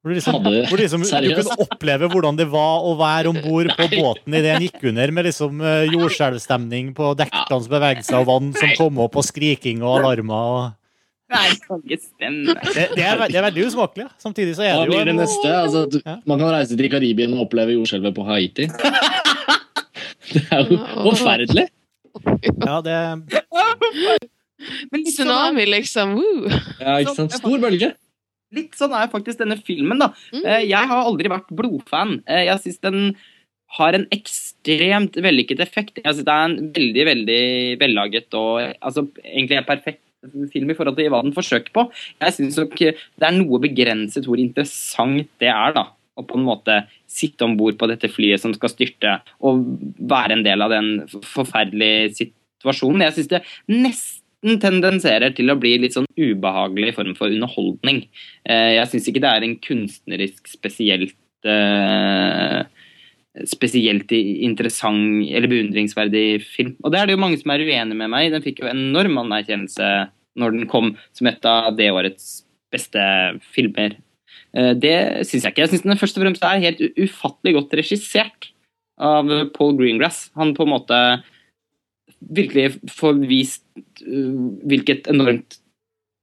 Hvor 0.01 0.09
du, 0.09 0.17
liksom, 0.17 0.37
Hadde- 0.39 0.61
hvor 0.71 0.79
du, 0.79 0.83
liksom, 0.83 1.03
du 1.05 1.35
kunne 1.37 1.57
oppleve 1.67 2.09
hvordan 2.09 2.37
det 2.39 2.47
var 2.49 2.85
å 2.89 2.95
være 2.97 3.29
om 3.35 3.37
bord 3.45 3.69
på 3.77 3.87
båten 3.93 4.33
idet 4.33 4.55
den 4.55 4.63
gikk 4.65 4.87
under, 4.89 5.11
med 5.13 5.27
liksom 5.29 5.61
eh, 5.61 5.83
jordskjelvstemning 5.93 6.95
på 6.97 7.11
dekkene 7.21 7.59
som 7.67 7.69
beveget 7.75 8.07
seg, 8.09 8.23
og 8.23 8.31
vann 8.31 8.49
som 8.57 8.73
kom 8.79 9.03
opp, 9.05 9.19
og 9.21 9.27
skriking 9.29 9.83
og 9.85 9.99
alarmer. 9.99 10.55
Og... 10.55 10.73
Nei, 11.37 11.53
det. 11.85 12.01
Det, 12.17 12.87
det, 12.97 13.05
er, 13.05 13.21
det 13.29 13.37
er 13.37 13.45
veldig 13.51 13.67
usmakelig. 13.69 14.09
ja. 14.09 14.17
Samtidig 14.25 14.57
så 14.57 14.65
er 14.65 14.81
det 14.89 14.97
jo 14.97 15.05
det 15.11 15.19
neste? 15.21 15.53
Altså, 15.61 15.85
du, 15.93 16.01
Ja. 16.01 16.17
man 16.25 16.41
kan 16.41 16.55
reise 16.57 16.81
til 16.81 16.91
Karibien 16.91 17.37
og 17.37 17.45
oppleve 17.45 17.77
jordskjelvet 17.77 18.17
på 18.17 18.25
Haiti. 18.31 18.71
Det 20.31 20.45
er 20.55 20.61
jo 20.71 20.77
forferdelig. 21.11 21.65
Ja, 22.63 22.81
det 22.87 22.97
Men 24.93 25.05
Tsunami, 25.07 25.65
liksom. 25.67 26.13
Woo. 26.21 26.51
Ja, 26.79 26.99
ikke 27.01 27.15
sant? 27.17 27.35
Stor 27.35 27.59
bølge. 27.63 27.93
Litt 28.55 28.77
sånn 28.79 28.95
er 28.97 29.11
faktisk 29.13 29.41
denne 29.41 29.59
filmen, 29.63 30.01
da. 30.03 30.11
Mm. 30.35 30.45
Eh, 30.45 30.65
Jeg 30.71 30.91
har 30.91 31.05
aldri 31.05 31.31
vært 31.33 31.51
blodfan. 31.55 32.23
Eh, 32.27 32.47
Jeg 32.49 32.59
syns 32.65 32.81
den 32.81 33.17
har 33.79 33.95
en 33.95 34.07
ekstremt 34.11 35.15
vellykket 35.15 35.61
effekt. 35.63 36.01
Jeg 36.03 36.15
synes 36.15 36.25
Det 36.27 36.35
er 36.35 36.45
en 36.49 36.73
veldig 36.75 37.05
veldig 37.07 37.43
vellaget 37.79 38.35
og 38.35 38.75
altså, 38.83 39.07
egentlig 39.23 39.59
en 39.59 39.69
perfekt 39.69 40.03
film 40.53 40.71
i 40.71 40.75
forhold 40.77 40.97
til 40.99 41.09
hva 41.09 41.23
den 41.23 41.33
forsøker 41.33 41.73
på. 41.73 41.87
Jeg 42.21 42.35
synes 42.37 42.59
nok 42.59 42.77
det 42.77 43.25
er 43.25 43.37
noe 43.39 43.61
begrenset 43.63 44.27
hvor 44.27 44.39
interessant 44.43 45.29
det 45.41 45.49
er. 45.49 45.73
da, 45.73 45.87
Å 46.19 46.27
på 46.27 46.37
en 46.37 46.45
måte 46.45 46.83
sitte 47.09 47.47
om 47.47 47.57
bord 47.57 47.79
på 47.79 47.89
dette 47.89 48.11
flyet 48.11 48.43
som 48.43 48.53
skal 48.53 48.69
styrte, 48.69 49.21
og 49.41 49.65
være 49.99 50.37
en 50.37 50.43
del 50.45 50.61
av 50.61 50.71
den 50.75 51.07
forferdelige 51.09 52.11
situasjonen. 52.19 53.07
Jeg 53.07 53.15
synes 53.17 53.31
det 53.33 53.43
nesten 53.71 54.20
tendenserer 54.41 55.35
til 55.37 55.53
å 55.53 55.59
bli 55.61 55.75
litt 55.83 55.97
sånn 55.97 56.09
ubehagelig 56.17 56.95
form 56.97 57.15
for 57.19 57.33
underholdning. 57.33 58.05
Eh, 58.49 58.77
jeg 58.79 58.91
syns 58.93 59.09
ikke 59.11 59.23
det 59.25 59.33
er 59.33 59.47
en 59.47 59.57
kunstnerisk 59.65 60.49
spesielt 60.49 61.17
eh, 61.45 62.63
spesielt 63.47 64.11
interessant 64.13 65.29
eller 65.29 65.51
beundringsverdig 65.51 66.43
film. 66.43 66.75
Og 66.83 66.93
det 66.93 67.01
er 67.01 67.09
det 67.09 67.15
jo 67.15 67.23
mange 67.23 67.39
som 67.41 67.53
er 67.53 67.63
uenige 67.63 67.99
med 67.99 68.11
meg 68.13 68.27
i. 68.27 68.33
Den 68.33 68.45
fikk 68.45 68.63
jo 68.63 68.71
enorm 68.71 69.21
anerkjennelse 69.23 69.91
når 70.41 70.57
den 70.57 70.71
kom 70.71 70.95
som 71.17 71.29
et 71.31 71.45
av 71.49 71.75
det 71.79 71.91
årets 71.93 72.41
beste 72.73 73.03
filmer. 73.55 73.99
Eh, 74.57 74.73
det 74.79 74.97
syns 75.29 75.45
jeg 75.45 75.53
ikke. 75.53 75.67
Jeg 75.67 75.75
syns 75.75 75.85
den 75.87 76.01
først 76.01 76.19
og 76.19 76.25
fremst 76.25 76.47
er 76.47 76.65
helt 76.65 76.83
ufattelig 76.99 77.57
godt 77.59 77.77
regissert 77.83 78.51
av 79.01 79.29
Paul 79.55 79.77
Greengrass. 79.79 80.29
Han 80.37 80.55
på 80.57 80.67
en 80.67 80.75
måte 80.75 80.99
virkelig 82.21 82.93
får 82.93 83.21
vist 83.31 83.65
eh, 83.77 84.33
hvilket 84.69 85.09
enormt 85.11 85.59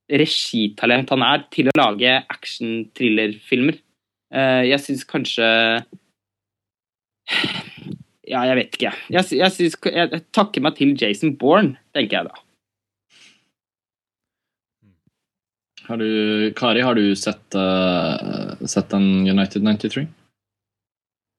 regitalent 0.08 1.10
han 1.12 1.26
er 1.26 1.46
til 1.52 1.70
å 1.70 1.78
lage 1.78 2.14
action-thriller-filmer. 2.32 3.80
Eh, 4.34 4.64
jeg 4.70 4.84
syns 4.84 5.08
kanskje 5.08 5.48
ja, 8.28 8.44
jeg 8.48 8.58
vet 8.60 8.76
ikke. 8.76 8.92
Jeg, 9.12 9.28
synes, 9.28 9.78
jeg, 9.84 10.22
takker 10.36 10.64
meg 10.64 10.78
til 10.78 10.94
Jason 11.00 11.34
Bourne, 11.40 11.80
tenker 11.96 12.20
jeg 12.20 12.30
da. 12.30 12.44
Har 15.88 16.02
du, 16.02 16.52
Kari, 16.60 16.82
har 16.84 17.00
du 17.00 17.16
sett, 17.16 17.56
uh, 17.56 18.56
sett 18.68 18.92
den 18.92 19.24
United 19.24 19.64
93? 19.64 20.04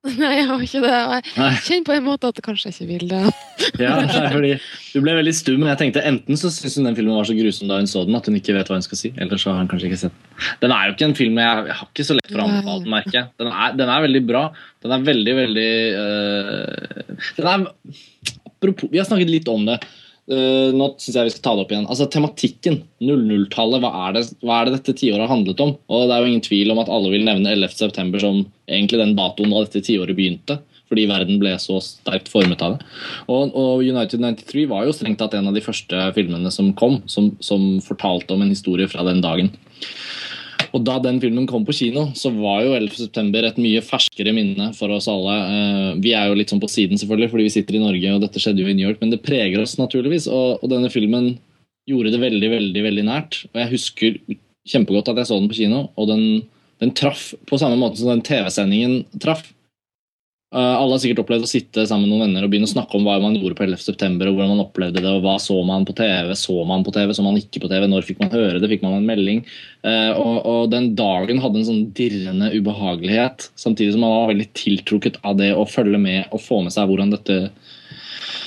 Nei, 0.21 0.31
jeg 0.39 0.47
har 0.49 0.63
ikke 0.65 0.81
det. 0.83 0.95
Jeg 1.37 1.61
kjenner 1.67 1.87
på 1.87 1.95
en 1.97 2.05
måte 2.07 2.31
at 2.31 2.39
jeg 2.39 2.47
kanskje 2.47 2.73
ikke 2.73 2.87
vil 2.89 3.05
det. 3.11 3.21
ja, 3.83 3.93
fordi 4.33 4.55
Du 4.93 5.03
ble 5.05 5.15
veldig 5.19 5.35
stum, 5.37 5.59
men 5.61 5.71
jeg 5.73 5.81
tenkte 5.83 6.05
enten 6.09 6.41
så 6.41 6.51
syns 6.53 6.79
hun 6.79 6.89
den 6.89 6.97
filmen 6.99 7.19
var 7.19 7.29
så 7.29 7.37
grusom 7.37 7.71
da 7.71 7.81
hun 7.81 7.91
så 7.91 8.05
den 8.09 8.19
at 8.19 8.29
hun 8.31 8.39
ikke 8.39 8.57
vet 8.57 8.71
hva 8.71 8.79
hun 8.79 8.87
skal 8.87 9.01
si. 9.01 9.13
Eller 9.17 9.41
så 9.41 9.53
har 9.53 9.63
hun 9.63 9.71
kanskje 9.71 9.91
ikke 9.91 10.01
sett 10.07 10.17
den. 10.17 10.49
Den 10.65 10.75
er 10.75 10.89
jo 10.89 10.97
ikke 10.97 11.09
en 11.11 11.17
film 11.19 11.41
jeg, 11.43 11.69
jeg 11.71 11.79
har 11.83 11.93
ikke 11.93 12.09
så 12.09 12.19
lett 12.19 12.33
for 12.33 12.41
å 12.43 12.49
anbefale 12.49 12.85
den, 12.85 12.93
merker 12.97 13.17
jeg. 13.21 13.31
Den 13.43 13.53
er, 13.53 13.79
den 13.79 13.95
er 13.95 14.05
veldig 14.09 14.25
bra. 14.33 14.43
Den 14.85 14.95
er 14.95 15.07
veldig, 15.13 15.39
veldig 15.43 15.71
uh, 15.99 17.25
Den 17.39 17.49
er 17.55 17.65
Apropos 18.49 18.91
Vi 18.91 19.01
har 19.01 19.07
snakket 19.07 19.31
litt 19.31 19.49
om 19.51 19.67
det. 19.69 19.79
Uh, 20.29 20.75
nå 20.77 20.91
syns 21.01 21.17
jeg 21.17 21.29
vi 21.29 21.33
skal 21.33 21.45
ta 21.45 21.57
det 21.57 21.65
opp 21.65 21.73
igjen. 21.73 21.89
Altså 21.89 22.09
Tematikken, 22.13 22.83
00-tallet, 23.01 23.81
hva, 23.85 23.93
hva, 24.45 24.59
er 24.59 24.69
det 24.69 24.79
dette 24.79 24.97
tiåret 24.99 25.25
har 25.25 25.33
handlet 25.33 25.63
om? 25.65 25.77
Og 25.89 26.07
Det 26.09 26.17
er 26.17 26.25
jo 26.25 26.31
ingen 26.33 26.45
tvil 26.45 26.75
om 26.75 26.83
at 26.83 26.91
alle 26.93 27.13
vil 27.15 27.25
nevne 27.29 27.55
11.9. 27.55 28.23
som 28.23 28.43
egentlig 28.69 29.01
den 29.01 29.17
datoen 29.19 29.55
da 29.55 29.65
dette 29.65 29.85
tiåret 29.85 30.17
begynte. 30.19 30.61
Fordi 30.89 31.05
verden 31.11 31.41
ble 31.41 31.53
så 31.61 31.77
sterkt 31.85 32.31
formet 32.33 32.63
av 32.65 32.77
det. 32.77 32.87
Og, 33.29 33.53
og, 33.53 33.83
United 33.85 34.23
93 34.25 34.65
var 34.71 34.87
jo 34.87 34.95
strengt 34.97 35.21
tatt 35.21 35.37
en 35.37 35.51
av 35.51 35.57
de 35.57 35.65
første 35.65 36.07
filmene 36.17 36.53
som 36.55 36.71
kom, 36.79 37.03
som, 37.11 37.35
som 37.45 37.75
fortalte 37.85 38.33
om 38.33 38.45
en 38.45 38.55
historie 38.55 38.89
fra 38.89 39.05
den 39.05 39.21
dagen. 39.25 39.53
Og 40.77 40.83
Da 40.85 40.99
den 41.01 41.21
filmen 41.21 41.47
kom 41.49 41.65
på 41.65 41.77
kino, 41.77 42.09
så 42.19 42.33
var 42.35 42.63
jo 42.65 42.75
11.9 42.77 43.45
et 43.49 43.61
mye 43.63 43.85
ferskere 43.85 44.35
minne 44.37 44.71
for 44.77 44.93
oss 44.93 45.09
alle. 45.09 45.37
Eh, 45.53 45.93
vi 46.05 46.13
er 46.17 46.29
jo 46.29 46.37
litt 46.37 46.53
sånn 46.53 46.61
på 46.61 46.71
siden, 46.73 47.01
selvfølgelig, 47.01 47.31
fordi 47.33 47.47
vi 47.47 47.55
sitter 47.55 47.79
i 47.79 47.85
Norge, 47.85 48.15
og 48.15 48.25
dette 48.25 48.43
skjedde 48.43 48.65
jo 48.65 48.69
i 48.69 48.77
New 48.77 48.85
York, 48.85 49.01
men 49.01 49.13
det 49.15 49.23
preger 49.25 49.63
oss 49.63 49.79
naturligvis. 49.81 50.29
Og, 50.29 50.61
og 50.61 50.73
denne 50.73 50.93
filmen 50.93 51.35
gjorde 51.89 52.13
det 52.13 52.21
veldig, 52.21 52.53
veldig 52.53 52.85
veldig 52.85 53.07
nært. 53.09 53.43
Og 53.53 53.63
jeg 53.63 53.73
husker 53.73 54.21
kjempegodt 54.69 55.09
at 55.13 55.23
jeg 55.23 55.31
så 55.31 55.41
den 55.41 55.49
på 55.49 55.61
kino, 55.63 55.87
og 55.97 56.11
den, 56.11 56.25
den 56.83 56.95
traff 56.97 57.31
på 57.49 57.59
samme 57.61 57.79
måte 57.79 58.01
som 58.01 58.13
den 58.13 58.25
TV-sendingen 58.27 59.03
traff. 59.23 59.47
Uh, 60.49 60.81
alle 60.81 60.95
har 60.95 61.01
sikkert 61.03 61.19
opplevd 61.27 61.45
å 61.45 61.49
sitte 61.51 61.83
sammen 61.85 62.07
med 62.07 62.15
noen 62.15 62.23
venner 62.25 62.47
og 62.47 62.49
begynne 62.49 62.65
å 62.65 62.71
snakke 62.71 62.97
om 62.97 63.05
hva 63.05 63.19
man 63.21 63.35
gjorde 63.37 63.59
på 63.59 63.67
11. 63.67 63.83
september, 63.85 64.31
og 64.31 64.39
hvordan 64.39 64.55
man 64.55 64.63
opplevde 64.63 65.03
det, 65.05 65.11
og 65.13 65.27
hva 65.27 65.35
så 65.45 65.59
man 65.69 65.85
på 65.85 65.93
TV, 65.99 66.31
så 66.41 66.57
man 66.65 66.87
på 66.87 66.95
TV, 66.95 67.13
så 67.13 67.25
man 67.27 67.37
ikke 67.37 67.61
på 67.61 67.69
TV, 67.69 67.85
når 67.85 68.07
fikk 68.07 68.23
man 68.23 68.33
høre 68.33 68.63
det, 68.63 68.71
fikk 68.71 68.87
man 68.87 68.97
en 68.97 69.11
melding? 69.11 69.43
Uh, 69.85 70.15
og, 70.15 70.39
og, 70.39 70.63
den 70.73 70.95
dagen 70.97 71.43
hadde 71.45 71.61
en 71.61 71.69
sånn 71.69 71.83
dirrende 71.99 72.49
ubehagelighet, 72.55 73.51
samtidig 73.61 73.93
som 73.93 74.07
man 74.07 74.15
var 74.15 74.33
veldig 74.33 74.49
tiltrukket 74.57 75.21
av 75.21 75.37
det 75.43 75.51
å 75.53 75.69
følge 75.69 76.01
med 76.01 76.33
og 76.33 76.41
få 76.41 76.63
med 76.65 76.73
seg 76.73 76.89
hvordan 76.89 77.13
dette 77.13 77.39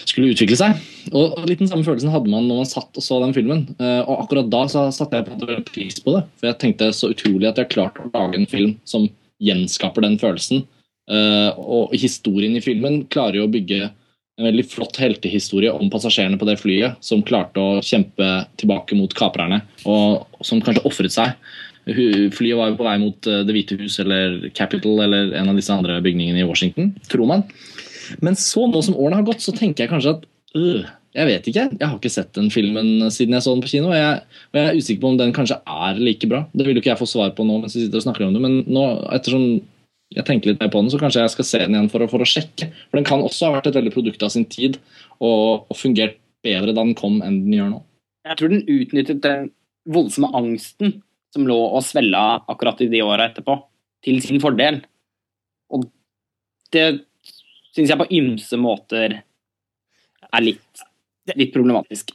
skulle 0.06 0.34
utvikle 0.34 0.57
seg. 0.60 0.82
Og, 1.11 1.40
litt 1.49 1.61
den 1.61 1.69
samme 1.69 1.86
følelsen 1.88 2.11
hadde 2.14 2.32
man 2.32 2.48
når 2.49 2.61
man 2.64 2.69
satt 2.69 2.98
og 2.98 3.06
så 3.06 3.22
den 3.23 3.36
filmen. 3.38 3.65
Uh, 3.82 4.02
og 4.02 4.26
akkurat 4.26 4.52
da 4.52 4.65
så 4.72 4.86
satte 4.95 5.22
jeg 5.22 5.30
på 5.30 5.64
pris 5.72 6.03
på 6.03 6.18
det, 6.18 6.26
for 6.40 6.52
jeg 6.52 6.61
tenkte 6.61 6.91
så 6.95 7.14
utrolig 7.14 7.49
at 7.49 7.61
jeg 7.61 7.73
klarte 7.73 8.03
å 8.03 8.11
lage 8.14 8.40
en 8.40 8.49
film 8.49 8.78
som 8.88 9.10
gjenskaper 9.41 10.06
den 10.06 10.19
følelsen 10.22 10.65
Eh, 11.11 11.49
og 11.57 11.95
historien 11.98 12.53
i 12.56 12.64
filmen 12.64 13.03
klarer 13.11 13.41
jo 13.41 13.48
å 13.48 13.52
bygge 13.52 13.82
en 13.90 14.48
veldig 14.48 14.64
flott 14.72 14.99
heltehistorie 15.02 15.73
om 15.73 15.90
passasjerene 15.91 16.40
på 16.40 16.48
det 16.48 16.60
flyet 16.61 17.02
som 17.03 17.23
klarte 17.26 17.60
å 17.61 17.82
kjempe 17.84 18.30
tilbake 18.61 18.95
mot 18.98 19.11
kaprerne, 19.18 19.61
og 19.90 20.45
som 20.45 20.61
kanskje 20.64 20.86
ofret 20.88 21.14
seg. 21.14 21.36
Flyet 21.82 22.56
var 22.56 22.69
jo 22.69 22.78
på 22.78 22.86
vei 22.86 22.98
mot 23.02 23.28
eh, 23.28 23.41
Det 23.41 23.56
hvite 23.56 23.80
hus 23.80 23.98
eller 24.03 24.52
Capitol 24.53 25.02
eller 25.02 25.34
en 25.40 25.49
av 25.49 25.57
disse 25.57 25.73
andre 25.73 25.98
bygningene 26.06 26.44
i 26.44 26.48
Washington, 26.48 26.94
tror 27.10 27.28
man. 27.28 27.48
Men 28.23 28.38
så, 28.40 28.65
nå 28.69 28.82
som 28.86 28.98
årene 28.98 29.22
har 29.22 29.28
gått, 29.28 29.44
så 29.44 29.53
tenker 29.56 29.86
jeg 29.86 29.91
kanskje 29.94 30.15
at 30.18 30.26
øh, 30.57 30.90
jeg 31.11 31.28
vet 31.28 31.48
ikke. 31.52 31.65
Jeg 31.76 31.84
har 31.84 31.98
ikke 31.98 32.14
sett 32.14 32.32
den 32.38 32.48
filmen 32.53 33.10
siden 33.11 33.36
jeg 33.36 33.44
så 33.44 33.53
den 33.56 33.64
på 33.64 33.72
kino. 33.73 33.91
Og 33.91 33.98
jeg, 33.98 34.40
og 34.52 34.60
jeg 34.60 34.69
er 34.69 34.80
usikker 34.80 35.03
på 35.03 35.11
om 35.11 35.19
den 35.19 35.36
kanskje 35.36 35.60
er 35.60 35.99
like 35.99 36.30
bra. 36.32 36.45
Det 36.56 36.65
vil 36.65 36.78
jo 36.78 36.84
ikke 36.84 36.94
jeg 36.94 37.02
få 37.02 37.10
svar 37.10 37.34
på 37.36 37.45
nå 37.48 37.60
mens 37.60 37.76
vi 37.76 37.84
sitter 37.84 37.99
og 37.99 38.06
snakker 38.07 38.28
om 38.28 38.38
det, 38.38 38.44
men 38.44 38.61
nå, 38.72 38.86
ettersom 39.18 39.45
jeg 40.11 40.28
tenker 40.28 40.52
litt 40.52 40.60
mer 40.60 40.72
på 40.72 40.82
den, 40.82 40.91
så 40.91 40.99
kanskje 40.99 41.23
jeg 41.23 41.34
skal 41.36 41.48
se 41.48 41.60
den 41.64 41.76
igjen 41.78 41.91
for 41.91 42.03
å, 42.03 42.10
for 42.11 42.23
å 42.23 42.28
sjekke. 42.28 42.68
For 42.90 42.99
den 42.99 43.07
kan 43.07 43.23
også 43.23 43.48
ha 43.48 43.56
vært 43.57 43.69
et 43.72 43.78
veldig 43.80 43.94
produkt 43.95 44.23
av 44.28 44.34
sin 44.34 44.48
tid 44.52 44.76
og, 45.23 45.68
og 45.72 45.78
fungert 45.80 46.18
bedre 46.44 46.73
da 46.73 46.82
den 46.82 46.98
kom 46.99 47.22
enn 47.23 47.44
den 47.45 47.56
gjør 47.56 47.72
nå. 47.76 47.80
Jeg 48.28 48.40
tror 48.40 48.52
den 48.52 48.65
utnyttet 48.69 49.22
den 49.23 49.48
voldsomme 49.91 50.32
angsten 50.38 50.98
som 51.32 51.48
lå 51.48 51.57
og 51.57 51.84
svella 51.88 52.41
akkurat 52.52 52.84
i 52.84 52.90
de 52.91 53.03
åra 53.06 53.30
etterpå, 53.30 53.56
til 54.03 54.19
sin 54.23 54.41
fordel. 54.44 54.82
Og 55.72 55.88
det 56.76 56.86
syns 57.76 57.91
jeg 57.91 57.99
på 57.99 58.10
ymse 58.18 58.60
måter 58.60 59.22
er 59.22 60.43
litt, 60.43 60.84
litt 61.35 61.53
problematisk. 61.53 62.14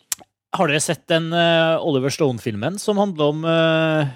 Har 0.56 0.70
dere 0.70 0.80
sett 0.80 1.04
den 1.10 1.28
uh, 1.34 1.76
Oliver 1.84 2.12
Stone-filmen 2.14 2.78
som 2.80 3.00
handler 3.02 3.34
om 3.34 3.44
uh 3.44 4.14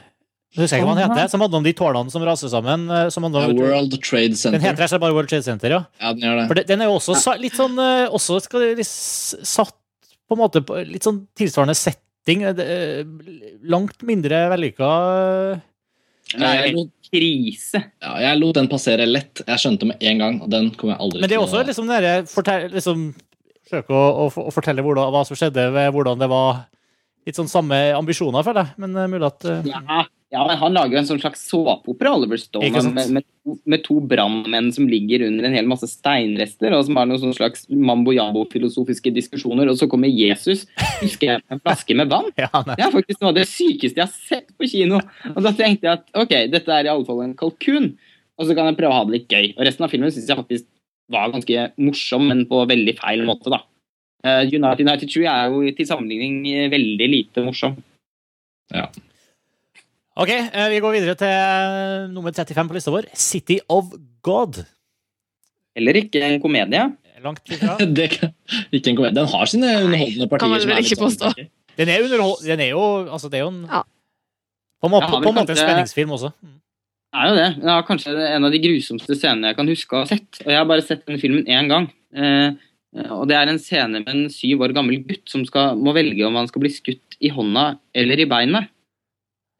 husker 0.58 0.80
jeg 0.80 0.86
hva 0.86 0.96
den 0.98 1.04
heter, 1.04 1.28
som 1.30 1.42
handler 1.44 1.60
om 1.60 1.66
de 1.66 1.72
tårnene 1.78 2.12
som 2.12 2.24
raser 2.26 2.50
sammen. 2.50 2.88
Eh, 2.90 3.08
som 3.14 3.26
om, 3.26 3.36
ja, 3.38 3.46
World 3.54 3.94
Trade 4.02 4.34
Center. 4.34 4.58
Den 4.58 4.66
heter 4.66 5.02
bare 5.02 5.14
World 5.14 5.30
Trade 5.30 5.46
Center, 5.46 5.76
ja. 5.76 5.84
ja 6.02 6.12
den, 6.14 6.24
gjør 6.26 6.40
det. 6.40 6.46
For 6.50 6.62
den 6.72 6.82
er 6.82 6.90
jo 6.90 6.96
også 6.98 7.36
litt 7.38 7.58
sånn 7.58 7.78
også 8.10 8.40
skal 8.46 8.66
det, 8.78 8.86
satt 8.86 9.76
på 10.26 10.36
en 10.36 10.42
måte 10.42 10.62
på 10.66 10.78
litt 10.86 11.06
sånn 11.06 11.22
tilsvarende 11.38 11.76
setting. 11.78 12.42
Langt 13.70 14.02
mindre 14.06 14.48
vellykka. 14.50 14.90
Det 16.30 16.50
jeg, 16.60 16.84
krise. 17.10 17.82
Ja, 18.02 18.12
jeg 18.22 18.38
lot 18.38 18.58
den 18.60 18.68
passere 18.70 19.06
lett. 19.08 19.42
Jeg 19.42 19.62
skjønte 19.62 19.88
med 19.90 20.04
en 20.06 20.22
gang, 20.22 20.38
og 20.44 20.52
den 20.52 20.70
kommer 20.78 20.94
jeg 20.94 21.02
aldri 21.02 21.16
til 21.16 21.20
å 21.20 21.24
Men 21.24 21.32
det 21.32 21.38
er 21.38 21.44
også 21.46 21.64
liksom 21.66 21.90
dere 21.90 22.68
liksom, 22.76 23.08
Forsøke 23.70 23.94
å, 23.94 24.04
å, 24.24 24.28
å, 24.44 24.52
fortelle 24.54 24.84
hvordan, 24.84 25.10
hva 25.14 25.24
som 25.26 25.38
skjedde, 25.38 25.66
hvordan 25.94 26.22
det 26.22 26.30
var 26.30 26.64
Litt 27.28 27.36
sånn 27.36 27.50
samme 27.52 27.76
ambisjoner, 27.92 28.40
føler 28.46 28.64
jeg. 28.64 28.80
Men 28.80 28.96
mulig 29.12 29.26
at 29.28 29.44
ja. 29.68 30.06
Ja, 30.30 30.44
men 30.46 30.58
Han 30.60 30.76
lager 30.76 30.94
jo 30.94 31.00
en 31.00 31.08
sånn 31.08 31.20
slags 31.22 31.40
såpeopera, 31.50 32.12
Oliver 32.14 32.38
Stone, 32.38 32.70
med, 32.94 33.08
med, 33.16 33.24
med, 33.66 33.80
to 33.82 33.96
brannmenn 33.98 34.68
som 34.70 34.86
ligger 34.86 35.24
under 35.26 35.48
en 35.48 35.56
hel 35.58 35.66
masse 35.66 35.88
steinrester, 35.90 36.70
og 36.76 36.84
som 36.86 37.00
har 37.00 37.08
noen 37.10 37.18
sånn 37.24 37.34
slags 37.34 37.66
mambo-jambo-filosofiske 37.66 39.10
diskusjoner, 39.16 39.72
og 39.72 39.80
så 39.80 39.88
kommer 39.90 40.12
Jesus 40.12 40.68
husker 41.00 41.32
jeg, 41.32 41.44
en 41.50 41.62
flaske 41.64 41.96
med 41.98 42.12
vann. 42.12 42.30
Ja, 42.38 42.62
det 42.68 42.78
er 42.78 42.94
faktisk 42.94 43.18
noe 43.18 43.32
av 43.32 43.40
det 43.40 43.48
sykeste 43.50 43.98
jeg 43.98 44.06
har 44.06 44.14
sett 44.14 44.54
på 44.54 44.70
kino. 44.70 45.02
Og 45.34 45.42
Da 45.42 45.54
tenkte 45.56 45.90
jeg 45.90 45.98
at 45.98 46.22
ok, 46.22 46.36
dette 46.54 46.78
er 46.78 46.86
i 46.86 46.94
alle 46.94 47.08
fall 47.10 47.24
en 47.26 47.34
kalkun, 47.42 47.90
og 48.38 48.46
så 48.46 48.54
kan 48.54 48.70
jeg 48.70 48.78
prøve 48.78 48.94
å 48.94 49.00
ha 49.00 49.10
det 49.10 49.18
litt 49.18 49.34
gøy. 49.34 49.52
Og 49.56 49.66
Resten 49.66 49.88
av 49.88 49.92
filmen 49.92 50.14
syns 50.14 50.30
jeg 50.30 50.38
faktisk 50.38 50.70
var 51.10 51.34
ganske 51.34 51.68
morsom, 51.82 52.30
men 52.30 52.46
på 52.46 52.62
veldig 52.70 52.94
feil 53.02 53.26
måte. 53.26 53.50
da. 53.50 53.64
Uh, 54.22 54.46
United 54.46 54.86
92 54.86 55.26
er 55.26 55.50
jo 55.50 55.74
til 55.74 55.90
sammenligning 55.90 56.70
veldig 56.70 57.14
lite 57.18 57.42
morsom. 57.42 57.80
Ja. 58.70 58.86
Ok, 60.18 60.30
eh, 60.32 60.66
vi 60.72 60.80
går 60.82 60.96
videre 60.96 61.14
til 61.18 61.30
eh, 61.30 62.08
nummer 62.10 62.34
35 62.34 62.70
på 62.70 62.76
lista 62.76 62.94
vår. 62.94 63.06
City 63.14 63.60
of 63.70 63.92
God. 64.26 64.62
Eller 65.78 66.00
ikke 66.02 66.22
en 66.26 66.40
komedie. 66.42 66.82
Langt 67.22 67.52
ifra. 67.52 67.76
det, 67.96 68.10
ikke 68.72 68.90
en 68.90 68.98
komedie. 68.98 69.14
Den 69.20 69.30
har 69.30 69.50
sine 69.50 69.70
underholdende 69.84 70.26
partier. 70.26 70.46
Kan 70.46 70.54
man 70.54 70.66
vel 70.66 70.82
ikke 70.82 70.98
sånn 70.98 71.06
påstå. 71.06 71.48
Den 71.78 71.92
er, 71.92 72.02
underhold, 72.04 72.40
den 72.44 72.60
er 72.60 72.72
jo 72.74 72.80
Altså, 73.06 73.30
det 73.30 73.38
er 73.38 73.44
jo 73.46 73.52
en 73.52 73.60
ja. 73.70 73.84
På 74.80 74.88
en 74.88 74.94
måte, 74.94 75.06
ja, 75.06 75.20
på 75.20 75.28
en, 75.28 75.36
måte 75.36 75.54
en 75.54 75.60
spenningsfilm 75.60 76.12
også. 76.16 76.32
Mm. 76.40 76.56
Det 77.10 77.20
er 77.20 77.28
jo 77.28 77.36
det. 77.36 77.48
Det 77.60 77.70
er 77.74 77.86
kanskje 77.86 78.12
en 78.24 78.46
av 78.48 78.54
de 78.54 78.60
grusomste 78.62 79.16
scenene 79.18 79.50
jeg 79.50 79.58
kan 79.58 79.70
huske 79.70 79.96
å 79.96 80.02
ha 80.02 80.08
sett. 80.08 80.40
Og 80.40 80.48
jeg 80.48 80.56
har 80.56 80.68
bare 80.70 80.84
sett 80.86 81.02
denne 81.04 81.20
filmen 81.20 81.48
én 81.52 81.68
gang. 81.70 81.88
Eh, 82.16 82.56
og 83.12 83.26
det 83.30 83.36
er 83.36 83.50
en 83.50 83.60
scene 83.60 84.00
med 84.00 84.08
en 84.10 84.24
syv 84.32 84.64
år 84.64 84.74
gammel 84.74 85.02
gutt 85.06 85.28
som 85.30 85.44
skal, 85.46 85.76
må 85.78 85.92
velge 85.94 86.24
om 86.26 86.38
han 86.38 86.48
skal 86.50 86.64
bli 86.64 86.72
skutt 86.72 87.18
i 87.20 87.30
hånda 87.34 87.66
eller 88.00 88.24
i 88.24 88.28
beinet. 88.30 88.72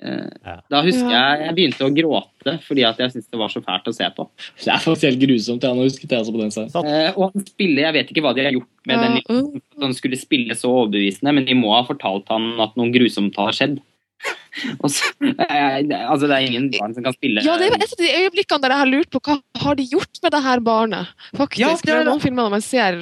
Eh, 0.01 0.29
Ja. 0.47 0.55
Da 0.73 0.81
husker 0.83 1.11
jeg 1.13 1.41
jeg 1.45 1.55
begynte 1.57 1.85
å 1.85 1.93
gråte 1.93 2.55
fordi 2.65 2.85
at 2.89 2.97
jeg 3.03 3.13
syntes 3.13 3.29
det 3.31 3.39
var 3.41 3.53
så 3.53 3.61
fælt 3.61 3.89
å 3.91 3.95
se 3.95 4.09
på. 4.17 4.29
Det 4.57 4.73
er 4.73 4.81
faktisk 4.81 5.07
helt 5.09 5.21
grusomt. 5.21 5.63
Jeg 5.67 5.77
nå 5.77 5.85
husket 5.85 6.11
jeg 6.11 6.21
også 6.25 6.33
på 6.33 6.41
den. 6.41 6.89
Eh, 6.89 7.13
og 7.17 7.33
han 7.35 7.47
spiller, 7.47 7.83
Jeg 7.83 7.93
vet 7.99 8.11
ikke 8.15 8.25
hva 8.25 8.35
de 8.35 8.45
har 8.45 8.53
gjort 8.57 8.71
med 8.87 8.99
den 9.05 9.17
Ja, 9.21 9.23
den, 9.29 9.61
at 9.61 9.85
han 9.85 9.95
skulle 9.95 10.17
spille 10.21 10.57
så 10.57 10.73
overbevisende, 10.73 11.35
men 11.37 11.45
de 11.45 11.55
må 11.55 11.75
ha 11.77 11.83
fortalt 11.85 12.29
han 12.33 12.55
at 12.61 12.77
noe 12.81 12.93
grusomt 12.95 13.37
har 13.37 13.53
skjedd. 13.53 13.81
Og 14.85 14.91
så, 14.93 15.13
eh, 15.23 15.81
altså, 16.11 16.27
det 16.29 16.37
er 16.37 16.47
ingen 16.49 16.71
barn 16.75 16.93
som 16.97 17.05
kan 17.05 17.15
spille 17.17 17.41
Ja, 17.45 17.57
det 17.61 17.71
er 17.71 17.77
et 17.79 17.93
av 17.95 18.01
de 18.01 18.11
øyeblikkene 18.25 18.61
der 18.65 18.75
jeg 18.75 18.83
har 18.83 18.91
lurt 18.91 19.11
på 19.15 19.21
hva 19.25 19.37
har 19.63 19.77
de 19.79 19.87
gjort 19.89 20.21
med 20.23 20.33
det 20.35 20.43
her 20.45 20.61
barnet. 20.61 21.13
Faktisk. 21.37 21.61
Ja, 21.63 21.75
det 21.77 21.87
det 21.87 21.95
er 21.95 22.01
er 22.03 22.09
noen 22.11 22.21
filmer 22.25 22.45
når 22.49 22.57
man 22.59 22.65
ser 22.65 22.99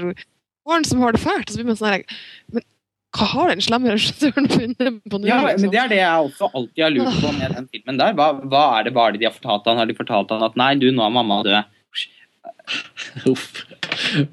barn 0.69 0.85
som 0.85 1.01
har 1.01 1.12
det 1.16 1.23
fælt, 1.23 1.47
og 1.49 1.55
så 1.55 1.59
blir 1.62 1.70
man 1.70 1.79
sånn 1.81 1.95
her 1.95 2.05
Men 2.53 2.62
hva 3.16 3.24
har 3.30 3.48
den 3.55 3.62
slemme 3.64 3.94
regissøren 3.94 4.48
funnet 4.52 5.01
på 5.09 5.18
nå? 5.20 5.28
Ja, 5.28 5.40
men 5.40 5.55
liksom? 5.55 5.72
Det 5.72 5.80
er 5.80 5.93
det 5.94 6.01
jeg 6.02 6.28
også 6.28 6.51
alltid 6.52 6.85
har 6.85 6.93
lurt 6.93 7.22
på 7.22 7.32
med 7.39 7.56
den 7.56 7.68
filmen 7.72 8.01
der. 8.02 8.14
Hva, 8.18 8.28
hva 8.44 8.64
er 8.78 8.89
det 8.89 8.94
bare 8.98 9.16
de 9.16 9.28
har 9.28 9.35
fortalt 9.36 9.70
han? 9.70 9.80
Har 9.80 9.89
de 9.89 9.97
fortalt 9.97 10.35
han 10.35 10.44
at 10.44 10.59
nei, 10.60 10.74
du, 10.80 10.90
nå 10.93 11.06
er 11.06 11.14
mamma 11.16 11.40
død? 11.47 11.74
Uff. 13.28 13.47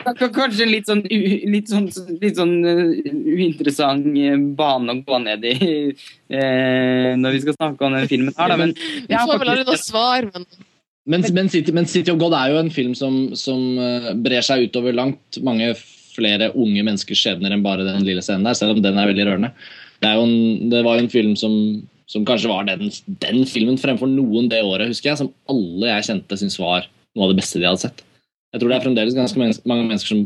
Kanskje 0.04 0.66
en 0.66 0.72
litt 0.74 0.90
sånn, 0.90 1.02
litt 1.08 1.72
sånn, 1.72 1.88
litt 2.20 2.36
sånn 2.38 2.54
uh, 2.68 2.92
uinteressant 3.32 4.10
uh, 4.12 4.36
bane 4.60 4.92
å 4.92 5.02
gå 5.08 5.20
ned 5.24 5.46
i 5.48 5.56
eh, 5.64 7.12
når 7.16 7.38
vi 7.38 7.42
skal 7.46 7.56
snakke 7.56 7.88
om 7.88 7.96
den 7.96 8.10
filmen 8.12 8.36
her, 8.36 8.52
da. 8.52 8.60
Men 8.60 8.76
jeg 8.76 9.16
har 9.16 9.32
noe 9.32 9.40
faktisk- 9.40 9.88
svar, 9.90 10.28
men 10.34 10.48
Men, 11.06 11.22
men, 11.38 11.50
City, 11.54 11.72
men 11.72 11.86
City 11.86 12.10
of 12.10 12.18
God 12.18 12.34
er 12.34 12.50
jo 12.50 12.58
en 12.58 12.72
film 12.74 12.96
som, 12.98 13.36
som 13.38 13.60
eh, 13.78 14.08
brer 14.26 14.42
seg 14.42 14.64
utover 14.66 14.96
langt 14.98 15.38
mange 15.46 15.76
flere 16.16 16.52
unge 16.54 16.84
menneskers 16.86 17.22
skjebner 17.22 17.54
enn 17.54 17.66
bare 17.66 17.86
den 17.88 18.08
lille 18.08 18.24
scenen 18.26 18.48
der, 18.48 18.58
selv 18.58 18.76
om 18.76 18.82
den 18.84 18.98
er 19.00 19.12
veldig 19.12 19.28
rørende. 19.28 19.52
Det, 20.02 20.10
er 20.10 20.22
en, 20.22 20.72
det 20.72 20.82
var 20.86 20.98
jo 20.98 21.06
en 21.06 21.12
film 21.14 21.36
som, 21.40 21.54
som 22.12 22.26
kanskje 22.28 22.52
var 22.52 22.68
den, 22.68 22.90
den 23.24 23.46
filmen 23.50 23.80
fremfor 23.82 24.10
noen 24.12 24.50
det 24.52 24.64
året, 24.64 24.90
husker 24.92 25.12
jeg, 25.12 25.22
som 25.22 25.32
alle 25.52 25.92
jeg 25.92 26.10
kjente 26.10 26.40
syntes 26.42 26.60
var 26.62 26.90
noe 27.16 27.28
av 27.28 27.34
det 27.34 27.40
beste 27.42 27.62
de 27.62 27.70
hadde 27.70 27.84
sett. 27.86 28.04
Jeg 28.56 28.62
tror 28.62 28.72
det 28.72 28.78
er 28.78 28.86
fremdeles 28.86 29.18
ganske 29.18 29.48
mange 29.68 29.88
mennesker 29.88 30.14
som, 30.14 30.26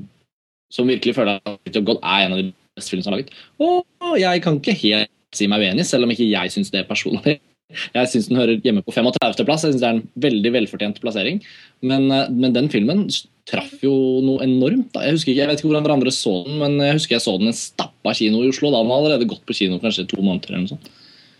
som 0.74 0.90
virkelig 0.90 1.16
føler 1.18 1.40
at 1.41 1.78
of 1.82 1.86
God 1.86 2.02
er 2.02 2.26
en 2.26 2.36
av 2.36 2.41
de 2.41 2.49
beste 2.78 2.94
filmene 2.94 3.07
som 3.07 3.16
er 3.16 3.22
laget. 3.22 3.38
Og 3.60 4.18
jeg 4.22 4.44
kan 4.45 4.60
ikke 4.60 4.78
helt 4.84 5.16
si 5.36 5.48
meg 5.49 5.64
uenig, 5.66 5.86
selv 5.86 6.06
om 6.06 6.14
ikke 6.14 6.30
jeg 6.30 6.53
syns 6.53 6.72
det 6.74 6.88
personlig. 6.90 7.40
Jeg 7.69 8.09
syns 8.09 8.27
den 8.31 8.39
hører 8.39 8.61
hjemme 8.65 8.81
på 8.81 8.93
35. 8.95 9.43
plass. 9.45 9.63
Jeg 9.65 9.75
synes 9.75 9.83
Det 9.83 9.89
er 9.89 9.97
en 9.97 10.07
veldig 10.25 10.51
velfortjent 10.55 11.01
plassering. 11.03 11.41
Men, 11.85 12.11
eh, 12.11 12.29
men 12.29 12.53
den 12.53 12.69
filmen 12.69 13.05
traff 13.45 13.75
jo 13.83 13.93
noe 14.25 14.41
enormt. 14.41 14.91
Da. 14.93 15.05
Jeg 15.05 15.17
husker 15.17 15.31
ikke, 15.31 15.41
jeg 15.41 15.49
vet 15.49 15.59
ikke 15.61 15.69
hvordan 15.69 15.85
dere 15.85 15.97
andre 15.97 16.13
så 16.13 16.33
den, 16.45 16.57
men 16.61 16.79
jeg 16.81 16.97
husker 16.97 17.15
jeg 17.17 17.25
så 17.25 17.37
den 17.37 17.49
i 17.49 17.53
en 17.53 17.59
stappa 17.59 18.13
kino 18.17 18.41
i 18.41 18.49
Oslo. 18.49 18.71
Da 18.73 18.81
den 18.81 18.93
allerede 18.93 19.29
gått 19.29 19.45
på 19.45 19.57
kino 19.57 19.79
kanskje 19.79 20.07
to 20.09 20.17
måneder. 20.17 20.49
eller 20.49 20.65
noe 20.65 20.73
sånt. 20.73 20.89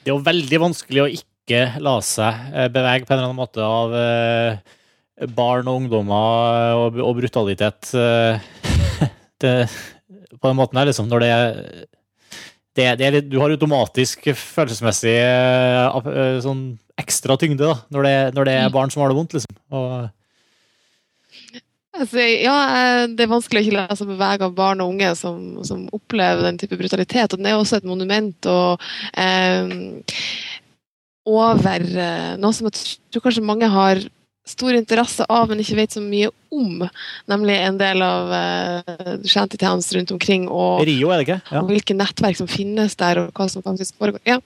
Det 0.04 0.12
er 0.12 0.16
jo 0.16 0.26
veldig 0.26 0.60
vanskelig 0.66 1.04
å 1.04 1.12
ikke 1.18 1.64
la 1.82 1.96
seg 2.06 2.54
eh, 2.54 2.70
bevege 2.70 3.06
på 3.06 3.14
en 3.14 3.18
eller 3.18 3.30
annen 3.32 3.42
måte 3.42 3.66
av 3.66 3.94
eh, 3.98 5.30
barn 5.34 5.68
og 5.68 5.82
ungdommer 5.82 6.78
og, 6.78 7.16
brutalitet. 7.18 7.90
det, 9.42 9.56
på 10.38 10.46
den 10.46 10.60
måten 10.62 10.78
her, 10.78 10.86
liksom. 10.86 11.10
Når 11.10 11.26
det 11.26 11.32
er 11.34 11.64
det, 12.80 12.88
det 13.00 13.10
litt, 13.16 13.28
du 13.32 13.40
har 13.42 13.52
automatisk 13.54 14.30
følelsesmessig 14.36 15.16
eh, 15.20 15.98
eh, 16.14 16.38
sånn 16.44 16.64
ekstra 17.00 17.38
tyngde 17.40 17.68
da, 17.68 17.76
når 17.94 18.08
det, 18.08 18.16
når 18.38 18.50
det 18.50 18.56
er 18.60 18.74
barn 18.74 18.92
som 18.94 19.04
har 19.04 19.12
det 19.12 19.18
vondt. 19.20 19.36
liksom. 19.38 19.60
Og, 19.76 20.10
altså, 22.00 22.24
ja, 22.24 22.58
eh, 22.80 23.04
det 23.14 23.26
er 23.26 23.34
vanskelig 23.34 23.62
å 23.62 23.68
ikke 23.68 23.78
la 23.78 23.98
seg 24.00 24.12
bevege 24.12 24.48
av 24.50 24.56
barn 24.58 24.84
og 24.84 24.94
unge 24.96 25.14
som, 25.20 25.42
som 25.68 25.88
opplever 25.96 26.46
den 26.48 26.60
type 26.62 26.80
brutalitet. 26.80 27.34
Og 27.34 27.42
den 27.42 27.52
er 27.52 27.60
også 27.60 27.80
et 27.80 27.90
monument 27.90 28.52
og 28.52 28.90
eh, 29.20 29.76
over 31.30 31.84
noe 32.42 32.56
som 32.56 32.66
jeg 32.66 32.96
tror 33.14 33.28
kanskje 33.28 33.46
mange 33.46 33.68
har 33.70 34.00
stor 34.48 34.74
interesse 34.74 35.26
av, 35.30 35.50
men 35.50 35.62
ikke 35.62 35.78
vet 35.78 35.96
så 35.96 36.02
mye 36.04 36.30
om. 36.54 36.86
Nemlig 37.30 37.58
en 37.62 37.80
del 37.80 38.04
av 38.06 38.32
uh, 38.34 39.18
shantytowns 39.28 39.92
rundt 39.96 40.14
omkring. 40.16 40.48
og 40.50 40.86
Rio, 40.90 41.12
er 41.14 41.22
det 41.22 41.28
ikke? 41.28 41.42
Ja. 41.52 41.62
og 41.62 41.74
hvilke 41.74 41.98
nettverk 41.98 42.40
som 42.40 42.50
finnes 42.50 42.98
der, 43.00 43.24
og 43.24 43.34
hva 43.38 43.50
som 43.52 43.66
faktisk 43.66 44.00
foregår. 44.00 44.24
Ja. 44.28 44.40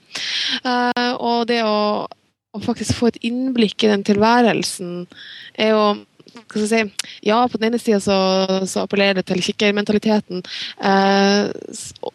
Uh, 0.64 1.14
og 1.16 1.46
det 1.50 1.62
å, 1.64 2.04
å 2.04 2.64
faktisk 2.64 2.98
få 2.98 3.12
et 3.12 3.22
innblikk 3.24 3.86
i 3.86 3.92
den 3.94 4.04
tilværelsen 4.06 5.06
er 5.54 5.72
jo 5.74 5.86
skal 6.34 6.64
jeg 6.64 6.70
si, 6.70 7.10
Ja, 7.28 7.44
på 7.46 7.58
den 7.60 7.68
ene 7.70 7.78
sida 7.78 8.00
så, 8.02 8.16
så 8.68 8.84
appellerer 8.84 9.20
det 9.20 9.28
til 9.28 9.42
kikkermentaliteten. 9.44 10.42
Uh, 10.82 11.50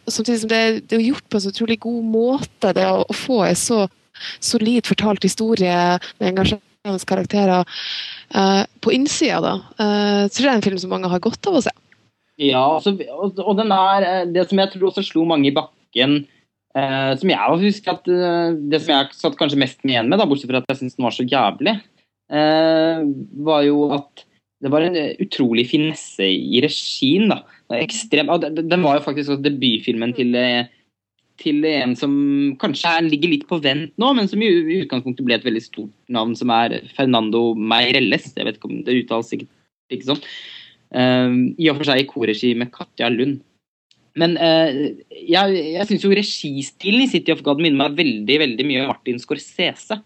samtidig 0.07 0.41
som 0.43 0.51
det, 0.51 0.63
det 0.91 0.97
er 0.97 1.07
gjort 1.07 1.27
på 1.29 1.39
en 1.39 1.45
så 1.45 1.53
utrolig 1.53 1.79
god 1.87 2.03
måte, 2.11 2.73
det 2.75 2.85
å, 2.85 3.05
å 3.07 3.15
få 3.15 3.43
en 3.47 3.57
så 3.59 3.85
solid 4.43 4.87
fortalt 4.87 5.23
historie 5.23 5.75
med 6.19 6.35
engasjerende 6.87 7.09
karakterer 7.09 7.65
eh, 8.35 8.63
på 8.79 8.93
innsida, 8.95 9.39
da. 9.43 9.53
Uh, 9.75 10.23
tror 10.31 10.45
jeg 10.45 10.51
er 10.53 10.57
en 10.57 10.65
film 10.65 10.79
som 10.79 10.93
mange 10.93 11.11
har 11.11 11.21
godt 11.23 11.49
av 11.49 11.59
å 11.59 11.63
se. 11.65 11.73
Ja, 12.39 12.63
altså, 12.77 12.93
og, 13.11 13.39
og 13.43 13.57
den 13.59 13.71
er 13.75 14.05
eh, 14.07 14.27
Det 14.31 14.45
som 14.47 14.61
jeg 14.61 14.71
tror 14.71 14.89
også 14.89 15.03
slo 15.03 15.25
mange 15.27 15.49
i 15.49 15.55
bakken 15.55 16.21
eh, 16.71 17.11
Som 17.19 17.33
jeg 17.33 17.57
husker 17.65 17.97
at 17.97 18.07
eh, 18.07 18.55
Det 18.71 18.79
som 18.79 18.93
jeg 18.93 19.17
satt 19.17 19.35
kanskje 19.39 19.59
mest 19.59 19.83
igjen 19.83 20.07
med, 20.07 20.21
da, 20.21 20.27
bortsett 20.29 20.47
fra 20.47 20.61
at 20.63 20.71
jeg 20.71 20.79
syns 20.79 20.95
den 20.95 21.07
var 21.09 21.15
så 21.17 21.27
jævlig, 21.27 21.75
eh, 22.31 23.03
var 23.43 23.65
jo 23.67 23.89
at 23.97 24.23
det 24.63 24.71
var 24.71 24.87
en 24.87 24.95
eh, 24.99 25.19
utrolig 25.23 25.67
finesse 25.71 26.23
i 26.23 26.63
regien. 26.63 27.27
da. 27.31 27.41
Det 27.67 27.83
Ekstrem, 27.83 28.31
den 28.59 28.87
var 28.87 28.97
jo 28.97 29.05
faktisk 29.05 29.35
debutfilmen 29.43 30.15
til, 30.15 30.31
eh, 30.39 30.71
til 31.39 31.65
en 31.69 31.95
som 31.97 32.13
kanskje 32.61 32.91
er, 32.97 33.07
ligger 33.07 33.33
litt 33.33 33.45
på 33.49 33.59
vent 33.63 33.93
nå, 34.01 34.11
men 34.17 34.29
som 34.31 34.41
i 34.43 34.49
utgangspunktet 34.81 35.25
ble 35.25 35.37
et 35.37 35.45
veldig 35.47 35.63
stort 35.63 35.93
navn, 36.11 36.35
som 36.37 36.51
er 36.53 36.79
Fernando 36.97 37.53
Meirelles. 37.55 38.31
Jeg 38.35 38.47
vet 38.47 38.59
ikke 38.59 38.71
om 38.71 38.81
det 38.87 38.97
uttales 39.03 39.31
sikkert 39.31 39.51
ikke 39.95 40.11
sånn. 40.11 40.25
Uh, 40.89 41.53
I 41.61 41.69
og 41.71 41.79
for 41.79 41.89
seg 41.89 42.01
i 42.01 42.09
korregi 42.09 42.51
med 42.57 42.73
Katja 42.73 43.09
Lund. 43.13 43.39
Men 44.19 44.35
uh, 44.41 44.69
jeg, 45.13 45.63
jeg 45.77 45.87
syns 45.89 46.05
jo 46.05 46.13
registilen 46.13 47.05
i 47.05 47.09
City 47.11 47.33
of 47.33 47.43
God 47.45 47.61
minner 47.61 47.85
meg 47.85 47.97
veldig 47.99 48.39
veldig 48.43 48.67
mye 48.67 48.83
om 48.83 48.91
Martin 48.91 49.21
Scorsese. 49.21 49.99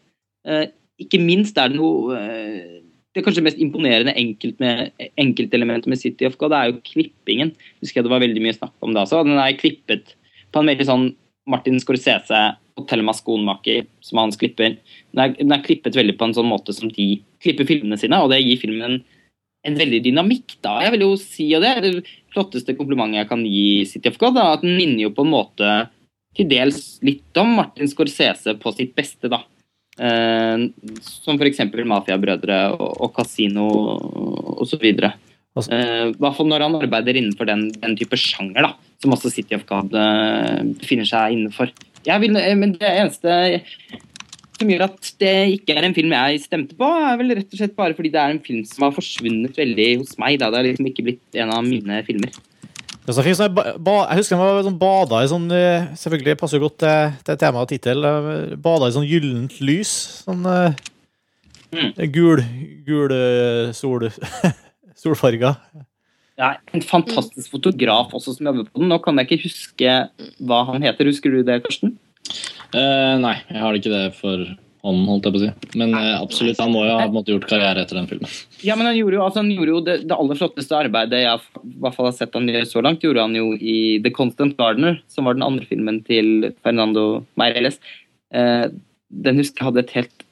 Uh, 0.43 0.67
ikke 1.01 1.21
minst 1.21 1.57
er 1.57 1.71
det 1.71 1.79
noe 1.79 2.17
eh, 2.17 2.81
Det 3.13 3.23
kanskje 3.25 3.43
mest 3.45 3.59
imponerende 3.61 4.13
enkelt 4.17 4.59
med, 4.61 4.91
enkeltelementet 5.21 5.89
med 5.89 5.99
City 6.01 6.25
of 6.25 6.37
God, 6.41 6.53
det 6.53 6.59
er 6.59 6.69
jo 6.71 6.79
klippingen. 6.87 7.51
Husker 7.81 7.99
jeg 7.99 8.07
det 8.07 8.13
var 8.13 8.23
veldig 8.23 8.41
mye 8.41 8.55
snakk 8.55 8.73
om 8.81 8.93
det 8.95 9.03
også. 9.03 9.19
Den 9.27 9.41
er 9.41 9.57
klippet 9.57 10.15
på 10.53 10.61
en 10.61 10.71
veldig 10.71 10.87
sånn 10.87 11.05
Martin 11.49 11.79
Scorsese 11.81 12.41
og 12.79 12.85
Thelma 12.89 13.13
Skonmaker, 13.15 13.85
som 14.03 14.21
hans 14.21 14.39
klipper. 14.39 14.77
Den 15.13 15.21
er, 15.21 15.33
den 15.37 15.53
er 15.53 15.65
klippet 15.65 15.97
veldig 15.97 16.15
på 16.19 16.29
en 16.29 16.35
sånn 16.37 16.49
måte 16.49 16.75
som 16.75 16.91
de 16.91 17.07
klipper 17.43 17.67
filmene 17.69 17.99
sine, 17.99 18.19
og 18.21 18.31
det 18.33 18.41
gir 18.41 18.61
filmen 18.61 19.01
en 19.63 19.79
veldig 19.79 20.01
dynamikk, 20.03 20.57
da. 20.65 20.79
Jeg 20.83 20.95
vil 20.95 21.05
jo 21.05 21.11
si, 21.19 21.47
og 21.55 21.63
det 21.63 21.71
er 21.71 21.85
det 21.85 21.93
flotteste 22.33 22.75
komplimentet 22.75 23.21
jeg 23.21 23.29
kan 23.29 23.43
gi 23.47 23.67
City 23.87 24.11
of 24.11 24.19
God, 24.19 24.35
da, 24.39 24.47
at 24.57 24.63
den 24.65 24.75
minner 24.75 25.05
jo 25.05 25.13
på 25.15 25.23
en 25.23 25.33
måte 25.33 25.73
til 26.35 26.49
dels 26.49 26.97
litt 27.05 27.37
om 27.39 27.53
Martin 27.59 27.89
Scorsese 27.89 28.57
på 28.59 28.73
sitt 28.75 28.95
beste, 28.97 29.31
da. 29.31 29.43
Eh, 30.01 30.65
som 31.05 31.37
f.eks. 31.37 31.61
Mafiabrødre 31.85 32.63
og, 32.73 32.89
og 33.05 33.13
Casino 33.15 33.67
osv. 34.65 34.89
Altså- 35.55 35.71
Eh, 35.71 36.07
I 36.09 36.13
hvert 36.17 36.35
fall 36.35 36.47
når 36.49 36.61
han 36.65 36.75
arbeider 36.81 37.13
innenfor 37.19 37.45
den, 37.45 37.67
den 37.71 37.95
type 37.95 38.17
sjanger, 38.17 38.61
da, 38.65 38.73
som 39.01 39.11
også 39.13 39.29
City 39.31 39.53
of 39.55 39.65
God 39.69 39.93
eh, 39.93 40.63
befinner 40.79 41.05
seg 41.05 41.35
innenfor. 41.35 41.69
Jeg 42.07 42.21
vil, 42.21 42.35
eh, 42.37 42.55
men 42.55 42.73
det 42.73 42.89
eneste 42.89 43.61
som 44.57 44.69
gjør 44.69 44.85
at 44.87 45.11
det 45.19 45.33
ikke 45.59 45.75
er 45.77 45.83
en 45.85 45.93
film 45.93 46.09
jeg 46.15 46.41
stemte 46.41 46.73
på, 46.77 46.87
er 46.87 47.17
vel 47.17 47.35
rett 47.35 47.53
og 47.53 47.59
slett 47.59 47.75
bare 47.77 47.93
fordi 47.93 48.11
det 48.13 48.21
er 48.21 48.33
en 48.33 48.39
film 48.39 48.63
som 48.65 48.85
har 48.87 48.95
forsvunnet 48.95 49.55
veldig 49.55 49.87
hos 49.99 50.17
meg. 50.17 50.39
Da. 50.39 50.49
Det 50.49 50.57
har 50.57 50.65
liksom 50.71 50.89
ikke 50.89 51.05
blitt 51.05 51.37
en 51.41 51.53
av 51.53 51.63
mine 51.67 52.01
filmer. 52.07 52.33
Jeg 53.03 53.15
husker 53.19 53.43
jeg 53.43 54.37
var 54.39 54.63
sånn 54.63 54.79
bada 54.79 55.17
i 55.23 55.27
sånn 55.27 55.49
Selvfølgelig 55.99 56.37
passer 56.39 56.57
jo 56.57 56.69
godt 56.69 56.77
til, 56.79 57.11
til 57.27 57.37
tema 57.41 57.59
og 57.61 57.67
tittel. 57.67 57.99
Bada 58.63 58.87
i 58.87 58.95
sånn 58.95 59.09
gyllent 59.09 59.59
lys. 59.61 60.23
Sånn 60.25 60.47
Mm. 61.73 62.11
gul, 62.13 62.37
gul 62.85 63.73
sol, 63.73 64.05
solfarga. 65.03 65.55
Er 66.41 66.57
en 66.73 66.81
fantastisk 66.81 67.51
fotograf 67.53 68.13
også 68.17 68.37
som 68.37 68.49
jobber 68.49 68.65
på 68.65 68.81
den. 68.81 68.89
Nå 68.89 68.97
kan 69.03 69.19
jeg 69.21 69.29
ikke 69.29 69.45
huske 69.45 69.95
hva 70.41 70.63
han 70.71 70.85
heter. 70.85 71.11
Husker 71.11 71.33
du 71.33 71.43
det, 71.45 71.61
Karsten? 71.65 71.97
Eh, 72.73 73.15
nei, 73.21 73.37
jeg 73.51 73.61
har 73.61 73.77
ikke 73.77 73.93
det 73.93 74.05
for 74.17 74.41
hånden, 74.83 75.03
holdt 75.07 75.27
jeg 75.27 75.35
på 75.35 75.39
å 75.39 75.43
si. 75.43 75.77
Men 75.79 75.93
eh, 75.99 76.15
absolutt, 76.17 76.59
han 76.59 76.73
må 76.73 76.81
jo 76.87 76.95
ha 76.97 77.05
måte, 77.13 77.35
gjort 77.35 77.45
karriere 77.51 77.85
etter 77.85 77.99
den 77.99 78.09
filmen. 78.09 78.33
Ja, 78.65 78.75
men 78.79 78.89
han 78.89 78.97
gjorde 78.97 79.19
jo, 79.19 79.21
altså, 79.27 79.43
han 79.43 79.53
gjorde 79.53 79.75
jo 79.75 79.83
det, 79.85 79.99
det 80.09 80.17
aller 80.17 80.39
flotteste 80.39 80.79
arbeidet 80.79 81.21
jeg 81.21 81.43
i 81.61 81.75
hvert 81.85 81.99
fall 81.99 82.09
har 82.09 82.17
sett 82.17 82.35
han 82.35 82.49
gjøre 82.49 82.71
så 82.71 82.83
langt, 82.83 83.05
gjorde 83.05 83.27
han 83.27 83.37
jo 83.37 83.53
i 83.59 83.77
The 84.03 84.11
Constant 84.15 84.57
Gardener, 84.57 84.97
som 85.11 85.29
var 85.29 85.37
den 85.37 85.45
andre 85.45 85.69
filmen 85.69 86.01
til 86.07 86.49
Fernando 86.65 87.23
Meireles. 87.39 87.77
Eh, 88.33 88.65
den 89.13 89.37
husker 89.37 89.61
jeg 89.61 89.69
hadde 89.69 89.85
et 89.85 89.97
helt 89.99 90.23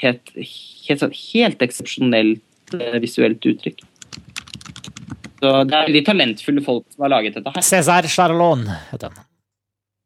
helt, 0.00 0.30
helt, 0.34 0.88
helt, 0.88 1.18
helt 1.32 1.64
eksepsjonelt 1.64 2.74
eh, 2.78 2.98
visuelt 3.02 3.44
uttrykk. 3.46 3.84
Så 4.84 5.52
det 5.68 5.76
er 5.76 5.86
veldig 5.88 6.02
talentfulle 6.06 6.64
folk 6.64 6.84
som 6.94 7.04
har 7.04 7.12
laget 7.16 7.36
dette 7.38 7.52
her. 7.54 7.64
Cæsar 7.64 8.06
Charlon 8.08 8.64
heter 8.90 9.10
han. 9.12 9.26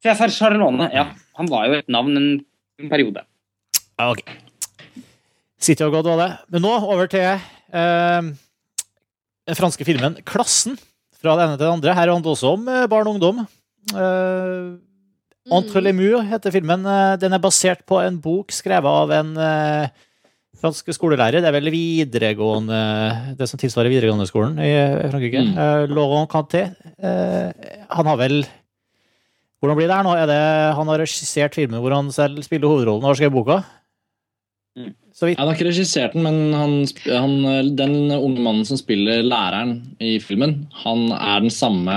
Cæsar 0.04 0.32
Charlone, 0.34 0.88
ja. 0.94 1.08
Han 1.38 1.50
var 1.50 1.68
jo 1.68 1.78
et 1.78 1.88
navn 1.92 2.16
en, 2.18 2.28
en 2.82 2.90
periode. 2.90 3.22
Ja, 3.98 4.10
ok. 4.10 4.22
City 5.58 5.82
of 5.86 5.92
God 5.94 6.06
var 6.06 6.20
det. 6.22 6.28
Men 6.54 6.62
nå 6.62 6.72
over 6.86 7.10
til 7.10 7.24
eh, 7.26 8.28
den 9.48 9.58
franske 9.58 9.86
filmen 9.86 10.18
'Klassen'. 10.22 10.78
Fra 11.18 11.34
det 11.34 11.48
ene 11.48 11.56
til 11.58 11.66
det 11.66 11.72
andre. 11.72 11.94
Her 11.98 12.12
handler 12.12 12.28
det 12.28 12.34
også 12.36 12.52
om 12.54 12.68
eh, 12.70 12.86
barn 12.90 13.08
og 13.10 13.16
ungdom. 13.18 13.40
Eh, 13.90 14.76
'Entre 15.50 15.80
les 15.82 15.96
murs' 15.96 16.28
heter 16.30 16.54
filmen. 16.54 16.86
Eh, 16.86 17.16
Den 17.16 17.32
er 17.34 17.42
basert 17.42 17.82
på 17.86 17.98
en 18.04 18.20
bok 18.22 18.52
skrevet 18.54 18.86
av 18.86 19.10
en 19.10 19.36
eh, 19.36 19.88
fransk 20.58 20.90
skolelærer. 20.94 21.40
Det 21.42 21.48
er 21.48 21.54
vel 21.54 21.70
videregående 21.72 22.78
Det 23.38 23.48
som 23.50 23.60
tilsvarer 23.60 23.92
videregående-skolen 23.92 24.58
i 24.58 24.72
Frankrike. 25.10 25.44
Mm. 25.46 25.56
Uh, 25.58 25.84
Laurent 25.94 26.30
Canté. 26.30 26.64
uh, 26.98 27.50
han 27.94 28.10
har 28.10 28.16
vel 28.20 28.40
Hvordan 29.58 29.74
blir 29.74 29.88
det 29.90 29.96
her 29.96 30.06
nå? 30.06 30.12
Er 30.14 30.28
det, 30.30 30.42
han 30.78 30.86
har 30.86 31.00
regissert 31.02 31.56
filmen 31.58 31.80
hvor 31.82 31.90
han 31.96 32.12
selv 32.14 32.38
spiller 32.46 32.70
hovedrollen 32.70 33.02
og 33.02 33.10
har 33.10 33.18
skrevet 33.18 33.34
boka? 33.34 33.56
Mm. 34.78 34.92
Så 35.10 35.26
vidt. 35.26 35.40
Han 35.40 35.48
har 35.48 35.56
ikke 35.56 35.66
regissert 35.66 36.14
den, 36.14 36.22
men 36.22 36.52
han, 36.54 36.74
han, 37.10 37.32
den 37.74 37.96
unge 38.14 38.38
mannen 38.38 38.68
som 38.68 38.78
spiller 38.78 39.24
læreren 39.26 39.72
i 39.98 40.20
filmen, 40.22 40.68
han 40.84 41.08
er 41.16 41.42
den 41.42 41.50
samme 41.50 41.96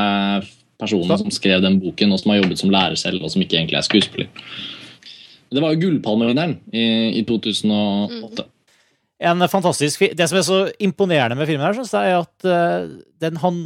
personen 0.81 1.11
Så- 1.13 1.19
som 1.21 1.29
skrev 1.29 1.61
den 1.61 1.77
boken, 1.83 2.11
og 2.11 2.19
som 2.19 2.31
har 2.33 2.41
jobbet 2.41 2.57
som 2.57 2.73
lærer 2.73 2.97
selv, 2.97 3.21
og 3.21 3.29
som 3.29 3.43
ikke 3.43 3.59
egentlig 3.59 3.77
er 3.77 3.85
skuespiller. 3.85 4.27
Det 5.51 5.59
var 5.59 5.73
jo 5.73 5.81
Gullpalmevinneren 5.81 6.55
i, 6.71 6.85
i 7.19 7.23
2008. 7.27 8.47
En 9.21 9.45
fantastisk 9.51 10.07
Det 10.17 10.27
som 10.29 10.39
er 10.39 10.45
så 10.47 10.59
imponerende 10.81 11.37
med 11.37 11.49
filmen, 11.49 11.65
her, 11.67 11.77
synes 11.77 11.93
jeg, 11.93 12.09
er 12.09 12.23
at 12.23 12.47
eh, 12.47 12.89
den, 13.21 13.37
han, 13.43 13.61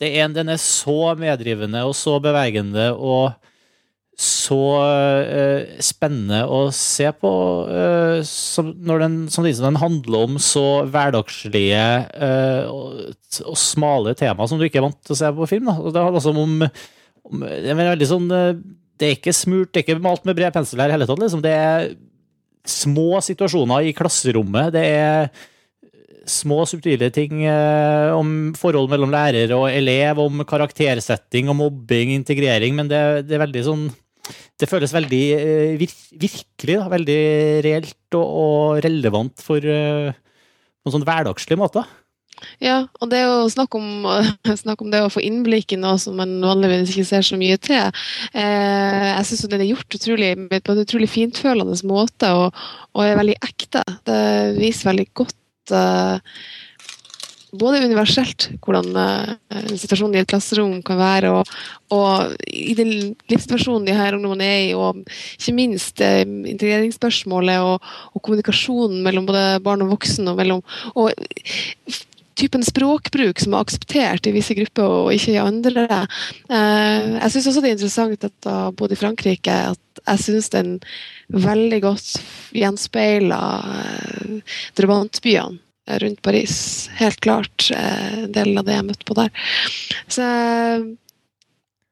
er 0.00 0.18
en, 0.24 0.36
den 0.36 0.52
er 0.54 0.60
så 0.62 1.14
medrivende 1.20 1.82
og 1.84 1.96
så 1.98 2.16
bevegende 2.22 2.92
og 2.94 3.32
så 4.20 4.56
uh, 4.84 5.78
spennende 5.80 6.42
å 6.44 6.66
se 6.76 7.06
på, 7.16 7.30
Uh, 7.70 8.18
som, 8.26 8.74
når 8.84 9.04
den, 9.04 9.14
samtidig 9.32 9.56
som 9.56 9.70
den 9.70 9.78
handler 9.80 10.26
om 10.26 10.34
så 10.42 10.64
hverdagslige 10.92 11.84
uh, 12.20 12.68
og, 12.68 13.14
og 13.46 13.56
smale 13.56 14.12
tema 14.18 14.44
som 14.48 14.60
du 14.60 14.66
ikke 14.66 14.82
er 14.82 14.84
vant 14.90 14.98
til 15.06 15.16
å 15.16 15.20
se 15.22 15.30
på 15.38 15.48
film. 15.48 15.70
Da. 15.70 15.76
Det 15.80 16.04
handler 16.04 16.20
også 16.20 16.34
om, 16.34 16.66
om 17.30 17.46
det 17.46 17.72
er 17.72 17.80
veldig 17.80 18.10
sånn 18.10 18.28
Det 19.00 19.08
er 19.08 19.16
ikke 19.16 19.32
smurt, 19.32 19.70
det 19.72 19.80
er 19.80 19.86
ikke 19.86 20.02
malt 20.04 20.26
med 20.28 20.36
bred 20.36 20.52
pensel 20.52 20.82
her 20.82 20.92
i 20.92 20.94
hele 20.96 21.08
tatt. 21.08 21.22
Liksom. 21.22 21.40
Det 21.44 21.54
er 21.56 21.94
små 22.68 23.22
situasjoner 23.24 23.88
i 23.88 23.94
klasserommet. 23.96 24.74
Det 24.74 24.84
er 24.84 25.30
små, 26.30 26.62
subtile 26.68 27.08
ting 27.14 27.42
eh, 27.48 28.10
om 28.14 28.52
forhold 28.58 28.90
mellom 28.92 29.12
lærer 29.12 29.54
og 29.56 29.68
elev, 29.70 30.20
om 30.22 30.44
karaktersetting 30.48 31.50
og 31.50 31.58
mobbing, 31.58 32.12
integrering, 32.14 32.76
men 32.76 32.90
det, 32.90 33.00
det 33.28 33.36
er 33.36 33.44
veldig 33.46 33.66
sånn 33.66 33.88
Det 34.60 34.68
føles 34.68 34.92
veldig 34.92 35.22
eh, 35.34 35.72
vir 35.80 35.94
virkelig, 36.20 36.76
da, 36.76 36.90
veldig 36.92 37.20
reelt 37.66 38.18
og 38.18 38.82
relevant 38.84 39.40
for 39.42 39.64
eh, 39.64 40.12
på 40.12 40.88
en 40.88 40.94
sånn 40.94 41.06
hverdagslig 41.08 41.58
måte. 41.60 41.82
Ja, 42.62 42.84
og 43.00 43.10
det 43.12 43.20
er 43.20 43.28
jo 43.28 43.50
snakk 43.52 43.74
om, 43.78 44.06
snakk 44.64 44.84
om 44.84 44.92
det 44.92 45.02
å 45.04 45.10
få 45.12 45.22
innblikk 45.24 45.74
i 45.74 45.80
noe 45.80 45.98
som 46.02 46.18
man 46.20 46.38
vanligvis 46.44 46.94
ikke 46.94 47.08
ser 47.08 47.26
så 47.26 47.38
mye 47.40 47.58
til. 47.62 48.00
Eh, 48.32 49.10
jeg 49.10 49.28
syns 49.28 49.46
den 49.50 49.64
er 49.64 49.70
gjort 49.72 50.00
utrolig, 50.00 50.32
på 50.50 50.74
en 50.74 50.82
utrolig 50.84 51.10
fintfølende 51.12 51.78
måte 51.88 52.32
og, 52.36 52.64
og 52.96 53.04
er 53.04 53.20
veldig 53.20 53.38
ekte. 53.50 53.84
Det 54.08 54.22
viser 54.58 54.92
veldig 54.92 55.08
godt 55.22 55.76
eh, 55.76 56.34
både 57.56 57.82
universelt 57.84 58.48
hvordan 58.62 58.90
eh, 59.00 59.70
situasjonen 59.78 60.18
i 60.18 60.22
et 60.22 60.30
klasserom 60.30 60.78
kan 60.86 61.00
være, 61.00 61.32
og, 61.34 61.48
og 61.94 62.36
i 62.46 62.74
den 62.78 62.92
livssituasjonen 63.30 63.88
de 63.88 63.96
her 63.96 64.16
ungdommene 64.16 64.46
er 64.46 64.60
i, 64.68 64.76
og 64.78 65.02
ikke 65.38 65.56
minst 65.56 66.02
eh, 66.04 66.22
integreringsspørsmålet 66.24 67.64
og, 67.66 67.90
og 68.14 68.22
kommunikasjonen 68.26 69.02
mellom 69.06 69.26
både 69.30 69.44
barn 69.64 69.84
og 69.86 69.96
voksen, 69.96 70.30
og 70.30 70.38
mellom 70.40 70.62
og 70.94 71.10
typen 72.40 72.64
språkbruk 72.66 73.40
som 73.42 73.54
er 73.54 73.64
akseptert 73.64 74.28
i 74.28 74.34
visse 74.34 74.56
grupper 74.56 74.96
og 75.04 75.12
ikke 75.14 75.34
i 75.34 75.40
andre. 75.42 75.86
Eh, 76.48 77.16
jeg 77.20 77.32
syns 77.34 77.50
også 77.50 77.62
det 77.62 77.72
er 77.72 77.76
interessant 77.78 78.28
at 78.28 78.36
da 78.46 78.56
jeg 78.66 78.76
bodde 78.80 78.96
i 78.96 79.00
Frankrike, 79.00 79.56
at 79.74 80.04
jeg 80.04 80.24
syns 80.24 80.50
den 80.54 80.78
veldig 81.30 81.82
godt 81.84 82.14
gjenspeiler 82.56 83.74
eh, 83.76 84.56
drabantbyene 84.80 85.60
rundt 86.00 86.22
Paris. 86.22 86.54
Helt 87.00 87.20
klart 87.24 87.70
eh, 87.74 88.26
del 88.30 88.56
av 88.58 88.66
det 88.66 88.76
jeg 88.78 88.88
møtte 88.88 89.08
på 89.08 89.16
der. 89.18 89.30
Så 90.10 90.26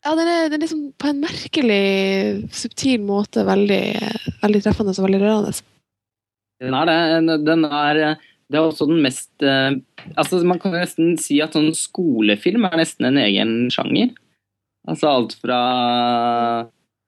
ja, 0.08 0.14
den 0.14 0.28
er, 0.30 0.44
den 0.48 0.60
er 0.60 0.62
liksom 0.62 0.84
på 0.96 1.10
en 1.10 1.18
merkelig, 1.24 1.82
subtil 2.54 3.02
måte 3.04 3.42
veldig, 3.44 3.82
veldig 4.44 4.62
treffende 4.64 4.94
og 4.94 5.04
veldig 5.08 5.20
rørende. 5.24 5.52
Den 6.62 6.74
er 6.74 6.88
det. 6.88 7.38
Den 7.46 7.66
er, 7.66 8.00
det 8.48 8.56
er 8.56 8.64
også 8.64 8.88
den 8.88 9.02
mest 9.04 9.44
eh, 9.44 9.76
altså 10.16 10.40
Man 10.46 10.60
kan 10.62 10.72
nesten 10.76 11.16
si 11.20 11.38
at 11.44 11.56
sånn 11.56 11.70
skolefilm 11.76 12.64
er 12.68 12.80
nesten 12.80 13.10
en 13.10 13.20
egen 13.20 13.54
sjanger. 13.72 14.14
Altså 14.88 15.10
alt 15.10 15.34
fra, 15.36 15.60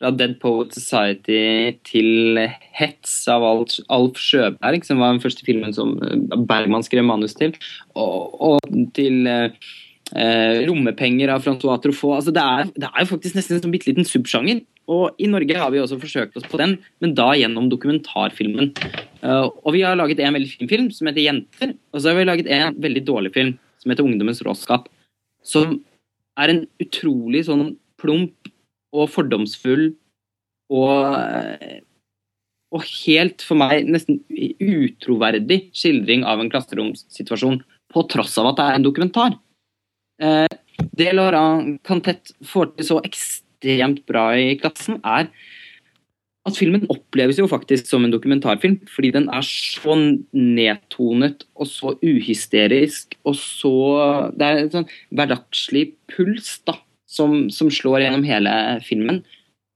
fra 0.00 0.10
Dead 0.12 0.36
Poet 0.42 0.74
Society 0.76 1.78
til 1.88 2.42
Hets 2.76 3.14
av 3.32 3.46
Alf, 3.46 4.20
Sjøberg, 4.20 4.84
som 4.84 5.00
var 5.00 5.14
den 5.14 5.22
første 5.24 5.46
filmen 5.46 5.72
som 5.76 5.96
eh, 6.04 6.18
Bergman 6.36 6.84
skrev 6.84 7.08
manus 7.08 7.38
til, 7.38 7.56
og, 7.94 8.36
og 8.36 8.82
til 8.96 9.24
eh, 9.30 9.70
eh, 10.12 10.60
Rommepenger 10.68 11.32
av 11.32 11.46
Francois 11.46 11.80
Truffaut. 11.80 12.18
Altså 12.18 12.36
det, 12.36 12.44
er, 12.44 12.74
det 12.76 12.90
er 12.90 13.00
jo 13.06 13.12
faktisk 13.14 13.40
nesten 13.40 13.56
en 13.56 13.64
sånn 13.64 13.74
bitte 13.74 13.88
liten 13.88 14.08
subsjanger. 14.08 14.60
Og 14.90 15.22
i 15.22 15.28
Norge 15.30 15.58
har 15.58 15.70
vi 15.70 15.80
også 15.82 16.00
forsøkt 16.02 16.38
oss 16.40 16.46
på 16.50 16.58
den, 16.58 16.76
men 17.02 17.14
da 17.18 17.28
gjennom 17.38 17.68
dokumentarfilmen. 17.70 18.72
Uh, 19.22 19.46
og 19.62 19.74
vi 19.76 19.84
har 19.86 19.98
laget 19.98 20.22
en 20.22 20.34
veldig 20.34 20.50
fin 20.50 20.70
film 20.70 20.88
som 20.94 21.06
heter 21.06 21.22
'Jenter', 21.22 21.76
og 21.92 22.00
så 22.00 22.10
har 22.10 22.18
vi 22.18 22.26
laget 22.26 22.50
en 22.50 22.74
veldig 22.74 23.04
dårlig 23.06 23.32
film 23.34 23.52
som 23.78 23.90
heter 23.90 24.04
'Ungdommens 24.04 24.42
råskap'. 24.42 24.88
Som 25.42 25.84
er 26.36 26.50
en 26.50 26.66
utrolig 26.82 27.44
sånn 27.46 27.76
plump 28.00 28.50
og 28.92 29.10
fordomsfull 29.10 29.94
og 30.70 31.14
eh, 31.14 31.80
og 32.70 32.84
helt, 32.86 33.42
for 33.42 33.58
meg, 33.58 33.88
nesten 33.90 34.20
utroverdig 34.30 35.72
skildring 35.74 36.22
av 36.22 36.38
en 36.38 36.50
klasseromssituasjon, 36.52 37.64
på 37.90 38.02
tross 38.06 38.36
av 38.38 38.52
at 38.52 38.60
det 38.60 38.66
er 38.66 38.76
en 38.78 38.86
dokumentar. 38.86 39.34
Eh, 40.22 40.46
det 40.94 41.10
Laurent 41.16 41.80
Cantet 41.82 42.30
får 42.46 42.76
til 42.76 42.86
så 42.86 43.00
ekstremt 43.02 43.49
bra 44.07 44.31
i 44.39 44.57
klassen, 44.61 45.01
er 45.05 45.31
at 46.49 46.57
filmen 46.57 46.87
oppleves 46.89 47.39
jo 47.39 47.49
faktisk 47.51 47.87
som 47.87 48.05
en 48.05 48.12
dokumentarfilm, 48.12 48.78
fordi 48.89 49.12
den 49.12 49.28
er 49.28 49.45
så 49.45 49.97
nedtonet 50.32 51.45
og 51.55 51.69
så 51.69 51.95
uhysterisk 52.01 53.16
og 53.24 53.37
så 53.37 53.74
Det 54.37 54.47
er 54.47 54.62
en 54.62 54.73
sånn 54.73 54.89
hverdagslig 55.12 55.91
puls 56.09 56.61
da, 56.65 56.78
som, 57.07 57.51
som 57.51 57.70
slår 57.70 58.07
gjennom 58.07 58.24
hele 58.24 58.53
filmen, 58.87 59.23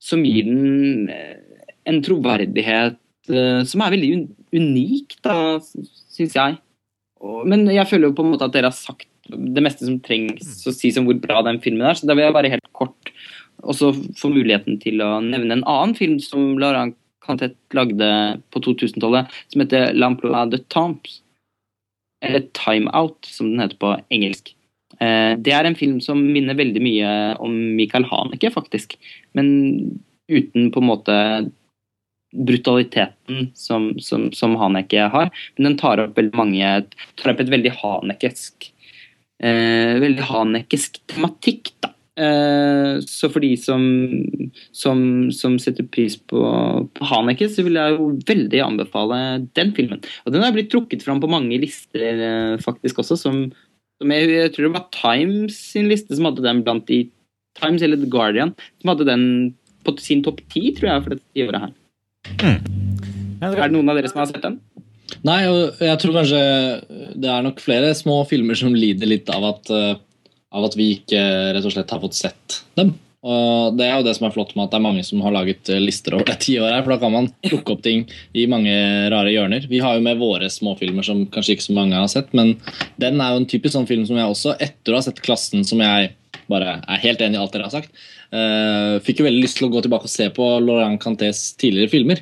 som 0.01 0.25
gir 0.25 0.49
den 0.49 1.11
eh, 1.13 1.41
en 1.85 2.01
troverdighet 2.05 2.97
eh, 3.29 3.63
som 3.69 3.85
er 3.85 3.95
veldig 3.97 4.13
un 4.17 4.29
unik, 4.55 5.19
da, 5.25 5.59
syns 6.15 6.37
jeg. 6.39 6.57
Men 7.49 7.67
jeg 7.73 7.89
føler 7.91 8.09
jo 8.09 8.17
på 8.17 8.25
en 8.25 8.35
måte 8.35 8.47
at 8.47 8.55
dere 8.55 8.71
har 8.71 8.77
sagt 8.77 9.09
det 9.29 9.63
meste 9.65 9.87
som 9.87 10.01
trengs 10.05 10.67
å 10.69 10.73
si 10.75 10.91
om 11.01 11.07
hvor 11.09 11.17
bra 11.21 11.41
den 11.47 11.61
filmen 11.65 11.87
er, 11.89 11.97
så 11.97 12.09
da 12.09 12.17
vil 12.17 12.27
jeg 12.27 12.37
bare 12.37 12.53
helt 12.53 12.69
kort 12.77 13.13
også 13.63 13.93
få 14.19 14.31
muligheten 14.35 14.79
til 14.83 15.03
å 15.05 15.19
nevne 15.25 15.59
en 15.59 15.67
annen 15.69 15.95
film 15.99 16.19
som 16.23 16.57
Laurent 16.61 16.97
Cantet 17.25 17.57
lagde 17.73 18.07
på 18.53 18.61
2000-tallet, 18.61 19.31
som 19.49 19.63
heter 19.63 19.95
L'Emploi 19.97 20.43
de 20.53 20.61
Temps. 20.69 21.21
Eller 22.25 22.45
Time 22.57 22.93
Out, 22.97 23.25
som 23.29 23.49
den 23.53 23.63
heter 23.65 23.81
på 23.81 23.95
engelsk. 24.13 24.53
Eh, 25.01 25.33
det 25.41 25.55
er 25.57 25.65
en 25.65 25.77
film 25.79 26.03
som 26.05 26.21
minner 26.21 26.57
veldig 26.59 26.83
mye 26.85 27.11
om 27.41 27.55
Michael 27.79 28.05
Haneke, 28.11 28.53
faktisk. 28.53 28.99
Men 29.37 29.49
uten 30.29 30.69
på 30.73 30.83
en 30.83 30.89
måte 30.91 31.17
brutaliteten 32.35 33.51
som, 33.57 33.93
som, 34.03 34.31
som 34.37 34.57
Haneke 34.61 35.09
har. 35.13 35.33
Men 35.57 35.71
den 35.71 35.81
tar 35.81 36.03
opp 36.03 36.17
veldig 36.19 36.37
mange 36.37 36.77
tar 37.21 37.33
opp 37.33 37.41
et 37.41 37.53
veldig 37.53 37.73
hanekesk 37.81 38.71
eh, 39.43 39.95
veldig 40.03 40.29
hanekesk 40.31 41.01
tematikk, 41.11 41.75
da. 41.85 41.94
Eh, 42.15 43.01
så 43.03 43.27
for 43.33 43.43
de 43.43 43.51
som, 43.59 43.83
som, 44.71 44.99
som 45.35 45.57
setter 45.59 45.87
pris 45.91 46.15
på, 46.31 46.41
på 46.95 47.09
Haneke, 47.11 47.49
så 47.51 47.65
vil 47.67 47.79
jeg 47.81 47.97
jo 47.97 48.13
veldig 48.29 48.61
anbefale 48.63 49.21
den 49.59 49.73
filmen. 49.75 50.03
Og 50.23 50.35
den 50.35 50.45
har 50.47 50.55
blitt 50.55 50.71
trukket 50.73 51.03
fram 51.07 51.23
på 51.23 51.31
mange 51.31 51.59
lister 51.63 52.05
eh, 52.15 52.55
faktisk 52.63 53.03
også, 53.03 53.19
som, 53.19 53.43
som 53.99 54.15
jeg, 54.15 54.31
jeg, 54.31 54.55
tror 54.55 54.69
det 54.69 54.77
var 54.77 54.89
Times 54.95 55.59
sin 55.73 55.91
liste 55.91 56.15
som 56.15 56.31
hadde 56.31 56.47
den 56.47 56.63
blant 56.67 56.87
de 56.91 57.07
Times 57.59 57.83
eller 57.87 57.99
The 57.99 58.11
Guardian, 58.11 58.55
som 58.83 58.95
hadde 58.95 59.11
den 59.11 59.27
på 59.85 59.97
sin 60.03 60.23
topp 60.25 60.41
ti, 60.51 60.71
tror 60.75 60.91
jeg, 60.91 61.05
for 61.05 61.17
dette 61.17 61.49
året 61.49 61.67
her. 61.67 61.75
Mm. 62.41 62.73
Er 63.45 63.59
det 63.59 63.75
noen 63.75 63.91
av 63.91 63.99
dere 63.99 64.09
som 64.11 64.23
har 64.23 64.31
sett 64.31 64.43
den? 64.43 64.57
Nei, 65.25 65.43
og 65.51 65.83
jeg 65.83 66.01
tror 66.01 66.17
kanskje 66.17 66.41
det 67.21 67.29
er 67.31 67.45
nok 67.45 67.61
flere 67.63 67.93
små 67.97 68.23
filmer 68.29 68.57
som 68.59 68.75
lider 68.77 69.11
litt 69.11 69.29
av 69.33 69.45
at, 69.51 69.71
eh, 69.73 69.99
av 70.55 70.69
at 70.69 70.77
vi 70.79 70.95
ikke 70.99 71.21
rett 71.57 71.67
og 71.67 71.75
slett 71.75 71.91
har 71.91 72.03
fått 72.03 72.17
sett 72.19 72.63
dem. 72.79 72.95
Og 73.25 73.77
Det 73.79 73.87
er 73.87 73.95
jo 73.97 74.05
det 74.05 74.13
som 74.19 74.27
er 74.29 74.35
flott 74.35 74.53
med 74.53 74.67
at 74.67 74.75
det 74.75 74.79
er 74.79 74.85
mange 74.85 75.05
som 75.07 75.23
har 75.25 75.33
laget 75.33 75.71
lister 75.81 76.17
over 76.17 76.29
det 76.29 76.37
tiåret 76.45 76.85
for 76.85 76.93
da 76.93 76.99
kan 77.01 77.15
man 77.15 77.31
plukke 77.47 77.73
opp 77.73 77.85
ting 77.87 78.05
i 78.37 78.45
mange 78.51 78.75
rare 79.13 79.33
hjørner. 79.33 79.65
Vi 79.71 79.81
har 79.81 79.97
jo 79.97 80.05
med 80.05 80.21
våre 80.21 80.51
småfilmer 80.53 81.07
som 81.07 81.25
kanskje 81.33 81.57
ikke 81.57 81.69
så 81.71 81.79
mange 81.79 81.97
har 81.97 82.11
sett, 82.13 82.35
men 82.37 82.59
den 83.01 83.23
er 83.23 83.33
jo 83.33 83.41
en 83.41 83.49
typisk 83.49 83.79
sånn 83.79 83.89
film 83.89 84.05
som 84.09 84.21
jeg 84.21 84.35
også, 84.35 84.59
etter 84.61 84.93
å 84.93 85.01
ha 85.01 85.07
sett 85.07 85.25
Klassen, 85.25 85.65
som 85.65 85.81
jeg 85.81 86.13
bare 86.53 86.79
er 86.85 87.05
helt 87.07 87.23
enig 87.25 87.39
i 87.39 87.41
alt 87.41 87.55
dere 87.57 87.71
har 87.71 87.73
sagt, 87.73 87.95
uh, 88.35 89.01
fikk 89.05 89.23
jo 89.23 89.29
veldig 89.29 89.45
lyst 89.47 89.57
til 89.57 89.71
å 89.71 89.73
gå 89.73 89.81
tilbake 89.87 90.11
og 90.11 90.13
se 90.13 90.29
på 90.35 90.49
Laurent 90.61 91.01
Cantés 91.01 91.47
tidligere 91.61 91.95
filmer. 91.95 92.21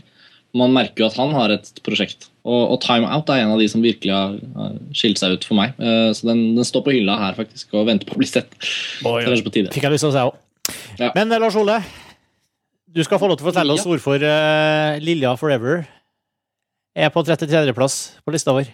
Man 0.55 0.75
merker 0.77 1.03
jo 1.03 1.11
at 1.11 1.19
han 1.19 1.35
har 1.35 1.57
et 1.57 1.73
prosjekt. 1.83 2.29
Og, 2.43 2.63
og 2.75 2.79
Time 2.83 3.07
Out 3.07 3.31
er 3.31 3.45
en 3.45 3.53
av 3.55 3.61
de 3.63 3.69
som 3.71 3.83
virkelig 3.85 4.11
har, 4.11 4.35
har 4.57 4.79
skilt 4.99 5.21
seg 5.21 5.37
ut 5.37 5.45
for 5.47 5.59
meg. 5.59 5.77
Uh, 5.79 6.11
så 6.17 6.27
den, 6.33 6.41
den 6.57 6.67
står 6.67 6.83
på 6.87 6.95
hylla 6.97 7.15
her 7.21 7.37
faktisk 7.39 7.77
og 7.79 7.87
venter 7.87 8.09
på 8.09 8.17
å 8.17 8.23
bli 8.23 8.29
sett. 8.29 8.51
På 9.03 9.15
tide. 9.23 9.71
Fikk 9.71 9.87
jeg 9.87 9.95
lyst 9.95 10.07
til 10.07 10.11
å 10.11 10.17
se 10.17 10.25
òg. 10.27 10.41
Ja. 10.99 11.11
Men 11.15 11.31
eh, 11.31 11.41
Lars 11.43 11.57
Ole, 11.59 11.79
du 12.91 13.03
skal 13.07 13.19
få 13.23 13.31
lov 13.31 13.39
til 13.39 13.47
å 13.47 13.51
fortelle 13.51 13.75
oss 13.75 13.87
hvorfor 13.87 14.23
uh, 14.23 14.99
Lilja 15.03 15.37
Forever 15.39 15.85
er 16.93 17.15
på 17.15 17.23
33.-plass 17.25 17.97
på 18.27 18.35
lista 18.35 18.55
vår. 18.55 18.67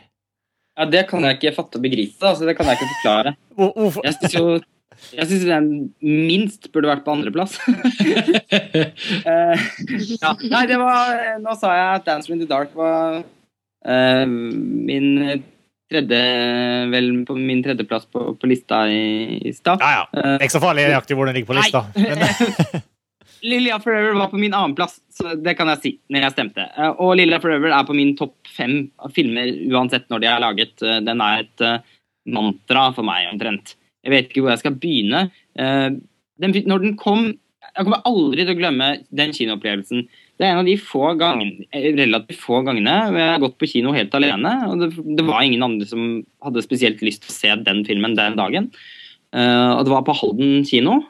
Ja, 0.79 0.89
Det 0.89 1.05
kan 1.11 1.25
jeg 1.27 1.39
ikke 1.39 1.55
fatte 1.59 1.79
og 1.79 1.85
begripe. 1.85 2.25
Altså, 2.25 2.49
det 2.49 2.57
kan 2.57 2.67
jeg 2.71 2.81
ikke 2.81 2.93
forklare. 2.97 3.37
Jeg 4.05 4.17
syns 4.17 4.37
jo 4.39 4.59
jeg 5.15 5.29
synes 5.31 5.45
den 5.47 5.67
minst 6.03 6.73
burde 6.75 6.89
vært 6.91 7.05
på 7.07 7.13
andreplass. 7.15 7.55
uh, 7.69 7.69
ja. 10.25 10.33
Nei, 10.43 10.65
det 10.67 10.79
var 10.81 11.39
Nå 11.45 11.55
sa 11.61 11.71
jeg 11.77 11.89
at 12.01 12.09
'Dancer 12.09 12.35
in 12.35 12.41
the 12.43 12.49
Dark' 12.51 12.75
var 12.75 13.23
min 13.89 15.43
tredje 15.89 16.19
Vel 16.93 17.07
på 17.25 17.37
min 17.39 17.63
tredjeplass 17.65 18.05
på, 18.13 18.35
på 18.37 18.51
lista 18.51 18.83
i, 18.93 19.39
i 19.49 19.53
stad. 19.57 19.81
Ja, 19.81 20.03
ja. 20.03 20.05
Det 20.13 20.35
er 20.37 20.45
ikke 20.49 20.57
så 20.59 20.65
farlig 20.67 20.85
nøyaktig 20.91 21.17
hvor 21.17 21.29
den 21.31 21.39
ligger 21.39 21.53
på 21.55 21.57
lista. 21.57 21.85
Men, 21.97 22.83
Lilja 23.43 23.79
Forever 23.81 24.13
var 24.19 24.29
på 24.33 24.39
min 24.39 24.55
annenplass, 24.55 24.99
så 25.15 25.35
det 25.39 25.55
kan 25.59 25.69
jeg 25.71 25.81
si 25.83 25.93
når 26.11 26.25
jeg 26.27 26.35
stemte. 26.35 26.65
Eh, 26.75 26.91
Og 26.99 27.15
Lilja 27.21 27.39
Forever 27.43 27.71
er 27.75 27.87
på 27.87 27.95
min 27.97 28.15
topp 28.19 28.35
fem 28.51 28.89
filmer 29.15 29.51
uansett 29.71 30.09
når 30.11 30.25
de 30.25 30.31
er 30.31 30.43
laget. 30.43 30.75
Eh, 30.83 31.01
Den 31.07 31.23
er 31.25 31.45
et 31.45 31.65
eh, 31.65 31.79
mantra 32.35 32.89
for 32.97 33.07
meg, 33.07 33.29
omtrent. 33.33 33.77
Jeg 34.05 34.15
vet 34.15 34.29
ikke 34.31 34.45
hvor 34.45 34.55
jeg 34.55 34.65
skal 34.65 34.79
begynne. 34.83 35.29
Eh, 35.59 35.91
Den, 36.39 36.55
når 36.71 36.83
den 36.85 36.97
kom 36.99 37.25
Jeg 37.75 37.85
kommer 37.85 38.03
aldri 38.09 38.45
til 38.45 38.55
å 38.57 38.59
glemme 38.59 38.87
den 39.15 39.33
kinoopplevelsen. 39.37 40.07
Det 40.39 40.47
er 40.47 40.55
en 40.55 40.61
av 40.61 40.69
de 40.69 40.77
få 40.79 41.13
gangene, 41.19 41.67
eh, 41.75 41.91
relativt 41.99 42.39
få 42.39 42.61
gangene 42.63 42.95
hvor 43.09 43.19
jeg 43.19 43.33
har 43.33 43.43
gått 43.43 43.59
på 43.59 43.69
kino 43.73 43.93
helt 43.97 44.15
alene. 44.15 44.53
og 44.71 44.79
det, 44.79 44.89
det 45.19 45.27
var 45.27 45.43
ingen 45.43 45.65
andre 45.67 45.87
som 45.91 46.23
hadde 46.45 46.63
spesielt 46.63 47.03
lyst 47.03 47.25
til 47.25 47.33
å 47.33 47.39
se 47.39 47.55
den 47.67 47.83
filmen 47.89 48.15
den 48.15 48.39
dagen. 48.39 48.71
Uh, 49.35 49.75
og 49.77 49.83
det 49.85 49.93
var 49.93 50.07
på 50.07 50.15
Halden 50.17 50.63
kino. 50.65 51.01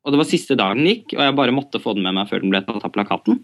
Og 0.00 0.14
det 0.14 0.20
var 0.22 0.28
siste 0.30 0.56
dagen 0.56 0.80
den 0.80 0.94
gikk, 0.94 1.12
og 1.12 1.20
jeg 1.26 1.36
bare 1.36 1.54
måtte 1.54 1.80
få 1.82 1.92
den 1.94 2.06
med 2.06 2.16
meg 2.16 2.30
før 2.30 2.40
den 2.40 2.52
ble 2.54 2.62
tatt 2.64 2.86
av 2.88 2.94
plakaten. 2.94 3.42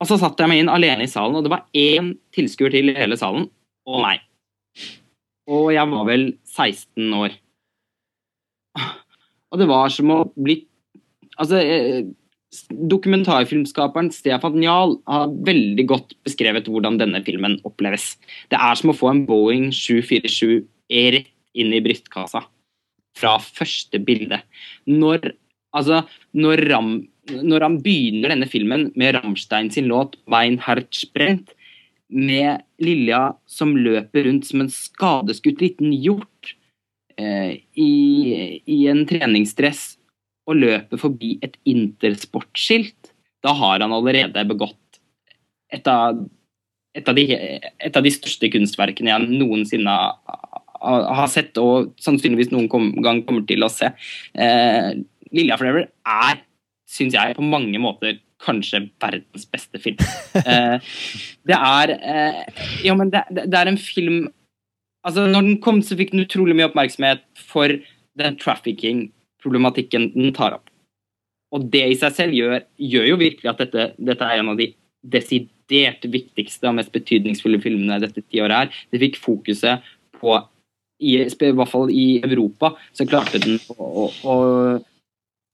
Og 0.00 0.08
så 0.08 0.16
satt 0.16 0.40
jeg 0.40 0.48
meg 0.48 0.62
inn 0.62 0.72
alene 0.72 1.04
i 1.04 1.12
salen, 1.12 1.36
og 1.36 1.44
det 1.44 1.52
var 1.52 1.66
én 1.76 2.14
tilskuer 2.32 2.72
til 2.72 2.88
i 2.88 2.96
hele 2.96 3.18
salen, 3.20 3.50
og 3.84 4.00
meg. 4.00 4.24
Og 5.50 5.68
jeg 5.74 5.92
var 5.92 6.08
vel 6.08 6.24
16 6.48 7.18
år. 7.20 7.36
Og 9.50 9.60
det 9.60 9.68
var 9.68 9.92
som 9.92 10.12
å 10.14 10.24
bli 10.38 10.62
Altså, 11.40 11.56
eh, 11.56 12.02
dokumentarfilmskaperen 12.90 14.10
Stefan 14.14 14.56
Njal 14.58 14.96
har 15.06 15.34
veldig 15.46 15.84
godt 15.90 16.14
beskrevet 16.26 16.66
hvordan 16.70 16.98
denne 16.98 17.22
filmen 17.26 17.58
oppleves. 17.66 18.16
Det 18.50 18.58
er 18.58 18.78
som 18.78 18.90
å 18.90 18.96
få 18.96 19.12
en 19.12 19.22
Boeing 19.28 19.68
747 19.74 20.66
rett 21.14 21.30
inn 21.54 21.74
i 21.74 21.82
brystkassa 21.82 22.42
fra 23.18 23.36
første 23.42 24.00
bilde. 24.02 24.40
Når, 24.90 25.32
altså, 25.76 26.02
når, 26.34 26.64
Ram, 26.70 26.92
når 27.30 27.66
han 27.66 27.78
begynner 27.84 28.34
denne 28.34 28.50
filmen 28.50 28.88
med 28.98 29.16
Rammstein 29.18 29.70
sin 29.70 29.90
låt 29.90 30.18
'Mein 30.26 30.58
Herz 30.66 31.04
brennt', 31.14 31.54
med 32.10 32.64
Lilja 32.82 33.36
som 33.46 33.76
løper 33.76 34.24
rundt 34.26 34.48
som 34.48 34.64
en 34.64 34.70
skadeskutt 34.70 35.60
liten 35.62 35.92
hjort 35.94 36.56
eh, 37.14 37.62
i, 37.78 37.92
i 38.66 38.78
en 38.90 39.04
treningsdress 39.06 39.99
og 40.50 40.58
løper 40.58 41.00
forbi 41.00 41.36
et 41.46 41.56
intersportskilt, 41.68 43.12
da 43.44 43.54
har 43.56 43.80
han 43.80 43.94
allerede 43.94 44.44
begått 44.48 45.00
et 45.70 45.86
av, 45.88 46.18
et 46.96 47.08
av, 47.08 47.16
de, 47.16 47.24
et 47.30 47.96
av 47.96 48.04
de 48.04 48.12
største 48.12 48.50
kunstverkene 48.52 49.12
jeg 49.12 49.28
noensinne 49.38 49.94
har, 50.80 51.28
sett, 51.30 51.58
og 51.60 51.92
sannsynligvis 52.00 52.50
noen 52.54 52.68
kom, 52.72 52.90
gang 53.04 53.22
kommer 53.26 53.44
til 53.48 53.62
å 53.62 53.70
se. 53.72 53.92
Eh, 54.34 54.96
Lilja 55.36 55.58
Forever 55.60 55.86
er, 55.86 56.42
syns 56.90 57.14
jeg, 57.14 57.36
på 57.36 57.46
mange 57.46 57.78
måter 57.82 58.18
kanskje 58.40 58.86
verdens 59.02 59.46
beste 59.52 59.80
film. 59.82 60.00
Eh, 60.40 60.90
det 61.48 61.56
er 61.56 61.90
eh, 61.98 62.42
Ja, 62.86 62.94
men 62.96 63.10
det, 63.12 63.24
det, 63.36 63.56
er 63.58 63.68
en 63.68 63.80
film 63.80 64.30
Altså, 65.04 65.24
når 65.26 65.46
den 65.46 65.58
kom, 65.64 65.80
så 65.84 65.96
fikk 65.96 66.12
den 66.12 66.24
utrolig 66.24 66.54
mye 66.56 66.68
oppmerksomhet 66.68 67.22
for 67.48 67.72
den 68.20 68.36
trafficking-problematikken 69.40 70.12
den 70.14 70.32
tar 70.32 70.54
opp. 70.54 70.68
Og 71.52 71.64
det 71.70 71.88
i 71.90 71.96
seg 71.98 72.12
selv 72.14 72.32
gjør, 72.32 72.62
gjør 72.78 73.06
jo 73.08 73.16
virkelig 73.18 73.50
at 73.50 73.58
dette, 73.58 73.94
dette 73.98 74.24
er 74.24 74.38
en 74.38 74.50
av 74.50 74.56
de 74.56 74.74
desidert 75.02 76.04
viktigste 76.04 76.68
og 76.68 76.76
mest 76.76 76.92
betydningsfulle 76.92 77.60
filmene 77.60 78.00
dette 78.00 78.22
tiåret 78.22 78.56
her. 78.56 78.70
Det 78.92 79.00
fikk 79.00 79.18
fokuset 79.18 79.82
på 80.20 80.38
i, 81.00 81.16
I 81.16 81.52
hvert 81.56 81.70
fall 81.70 81.90
i 81.90 82.20
Europa 82.20 82.74
så 82.92 83.06
klarte 83.08 83.40
den 83.40 83.56
å, 83.72 83.84
å, 83.88 84.06
å, 84.28 84.34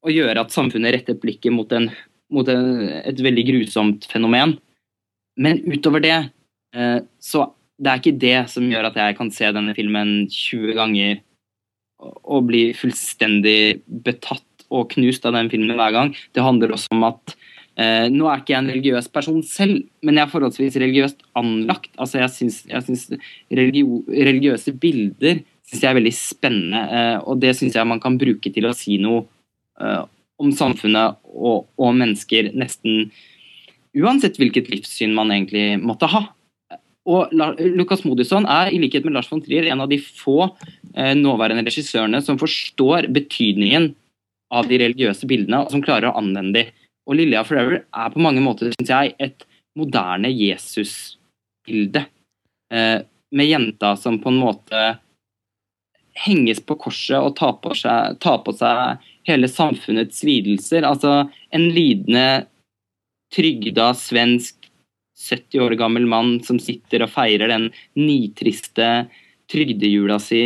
å 0.02 0.10
gjøre 0.10 0.42
at 0.42 0.50
samfunnet 0.50 0.92
rettet 0.92 1.20
blikket 1.22 1.54
mot, 1.54 1.70
en, 1.72 1.86
mot 2.34 2.48
en, 2.50 2.88
et 3.06 3.20
veldig 3.22 3.44
grusomt 3.52 4.08
fenomen. 4.10 4.56
Men 5.38 5.62
utover 5.70 6.02
det 6.02 6.16
eh, 6.74 6.98
så 7.22 7.46
det 7.78 7.92
er 7.92 8.00
ikke 8.00 8.18
det 8.18 8.36
som 8.50 8.66
gjør 8.66 8.88
at 8.88 8.98
jeg 8.98 9.16
kan 9.18 9.30
se 9.30 9.48
denne 9.52 9.74
filmen 9.76 10.26
20 10.32 10.74
ganger 10.74 11.20
og 12.02 12.48
bli 12.50 12.70
fullstendig 12.76 13.82
betatt 13.86 14.44
og 14.74 14.90
knust 14.92 15.26
av 15.26 15.36
den 15.36 15.50
filmen 15.52 15.78
hver 15.78 15.94
gang. 15.94 16.14
Det 16.34 16.44
handler 16.44 16.74
også 16.74 16.90
om 16.94 17.04
at 17.08 17.36
eh, 17.78 18.06
nå 18.12 18.26
er 18.28 18.42
ikke 18.42 18.54
jeg 18.54 18.62
en 18.62 18.72
religiøs 18.72 19.08
person 19.14 19.42
selv, 19.46 19.84
men 20.04 20.18
jeg 20.18 20.26
er 20.26 20.32
forholdsvis 20.32 20.78
religiøst 20.82 21.22
anlagt. 21.38 21.92
Altså 22.02 22.20
jeg 22.22 22.34
syns, 22.34 23.06
religiøse 23.52 24.74
bilder 24.80 25.40
synes 25.66 25.82
jeg 25.82 25.90
er 25.90 25.98
veldig 25.98 26.14
spennende, 26.14 26.82
eh, 26.98 27.16
og 27.22 27.40
det 27.42 27.56
syns 27.58 27.78
jeg 27.78 27.88
man 27.88 28.02
kan 28.02 28.18
bruke 28.20 28.52
til 28.52 28.68
å 28.68 28.74
si 28.76 29.00
noe 29.02 29.24
eh, 29.82 30.02
om 30.42 30.52
samfunnet 30.52 31.16
og, 31.32 31.64
og 31.80 31.96
mennesker 31.96 32.52
nesten 32.54 33.08
uansett 33.96 34.36
hvilket 34.36 34.68
livssyn 34.68 35.14
man 35.16 35.32
egentlig 35.32 35.78
måtte 35.80 36.10
ha. 36.12 36.26
Og 37.06 37.30
Lukas 37.30 37.60
Lucas 37.78 38.02
Modisson 38.04 38.48
er 38.50 38.72
i 38.74 38.80
likhet 38.82 39.04
med 39.06 39.14
Lars 39.14 39.30
von 39.30 39.40
Trier 39.42 39.68
en 39.70 39.84
av 39.84 39.90
de 39.90 39.98
få 40.02 40.50
nåværende 40.96 41.66
regissørene 41.66 42.22
som 42.24 42.38
forstår 42.40 43.10
betydningen 43.12 43.90
av 44.54 44.68
de 44.70 44.78
religiøse 44.80 45.28
bildene, 45.28 45.64
og 45.64 45.72
som 45.74 45.82
klarer 45.84 46.10
å 46.10 46.18
anvende 46.20 46.62
de. 46.62 46.86
Og 47.06 47.18
Lilja 47.18 47.42
Forever 47.46 47.82
er 47.84 48.12
på 48.14 48.22
mange 48.22 48.42
måter 48.42 48.72
synes 48.74 48.90
jeg, 48.90 49.14
et 49.22 49.46
moderne 49.78 50.30
Jesus-bilde. 50.32 52.06
Eh, 52.72 53.00
med 53.36 53.46
jenta 53.50 53.94
som 53.98 54.18
på 54.22 54.30
en 54.30 54.40
måte 54.40 54.84
henges 56.16 56.62
på 56.64 56.78
korset 56.80 57.18
og 57.20 57.34
tar 57.36 57.58
på 57.62 57.74
seg, 57.76 58.16
tar 58.22 58.40
på 58.46 58.54
seg 58.56 59.02
hele 59.28 59.50
samfunnets 59.50 60.22
lidelser. 60.26 60.86
Altså 60.86 61.26
en 61.54 61.66
lidende, 61.74 62.46
trygda 63.34 63.90
svensk 63.98 64.70
70 65.16 65.62
år 65.64 65.74
gammel 65.80 66.06
mann 66.08 66.36
som 66.46 66.60
sitter 66.62 67.04
og 67.04 67.12
feirer 67.12 67.50
den 67.50 67.70
nitriste 67.98 69.08
trygdejula 69.50 70.18
si 70.22 70.42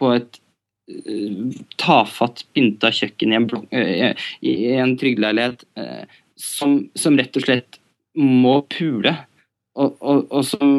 på 0.00 0.12
et 0.16 0.40
uh, 0.40 1.60
tafatt 1.80 2.44
pynta 2.54 2.90
kjøkken 2.94 3.32
i 3.32 3.38
en, 3.38 3.48
blok, 3.50 3.66
i 3.70 4.54
en 4.80 4.96
trygdeleilighet, 5.00 5.66
uh, 5.78 6.04
som, 6.40 6.78
som, 6.96 7.18
rett 7.20 7.36
og 7.36 7.44
slett 7.44 7.80
må 8.16 8.60
pule. 8.72 9.12
Og, 9.80 9.96
og, 10.00 10.24
og, 10.32 10.44
som, 10.44 10.70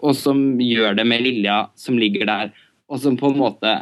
og, 0.00 0.14
som, 0.16 0.38
gjør 0.62 0.96
det 0.98 1.04
med 1.06 1.20
Lilja 1.26 1.58
som 1.78 1.98
ligger 2.00 2.24
der, 2.30 2.52
og 2.88 3.02
som 3.02 3.18
på 3.20 3.28
en 3.28 3.36
måte 3.38 3.74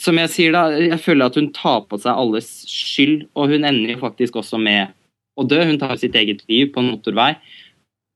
Som 0.00 0.18
jeg 0.18 0.30
sier, 0.32 0.54
da, 0.54 0.72
jeg 0.80 0.98
føler 1.00 1.28
at 1.28 1.36
hun 1.38 1.50
tar 1.54 1.84
på 1.88 1.98
seg 2.00 2.18
alles 2.18 2.48
skyld, 2.68 3.28
og 3.36 3.52
hun 3.52 3.64
ender 3.64 3.94
jo 3.94 4.00
faktisk 4.02 4.36
også 4.40 4.58
med 4.60 4.92
å 5.38 5.46
dø. 5.48 5.60
Hun 5.64 5.78
tar 5.80 5.94
sitt 6.00 6.16
eget 6.18 6.42
liv 6.50 6.72
på 6.74 6.82
en 6.82 6.90
motorvei 6.92 7.32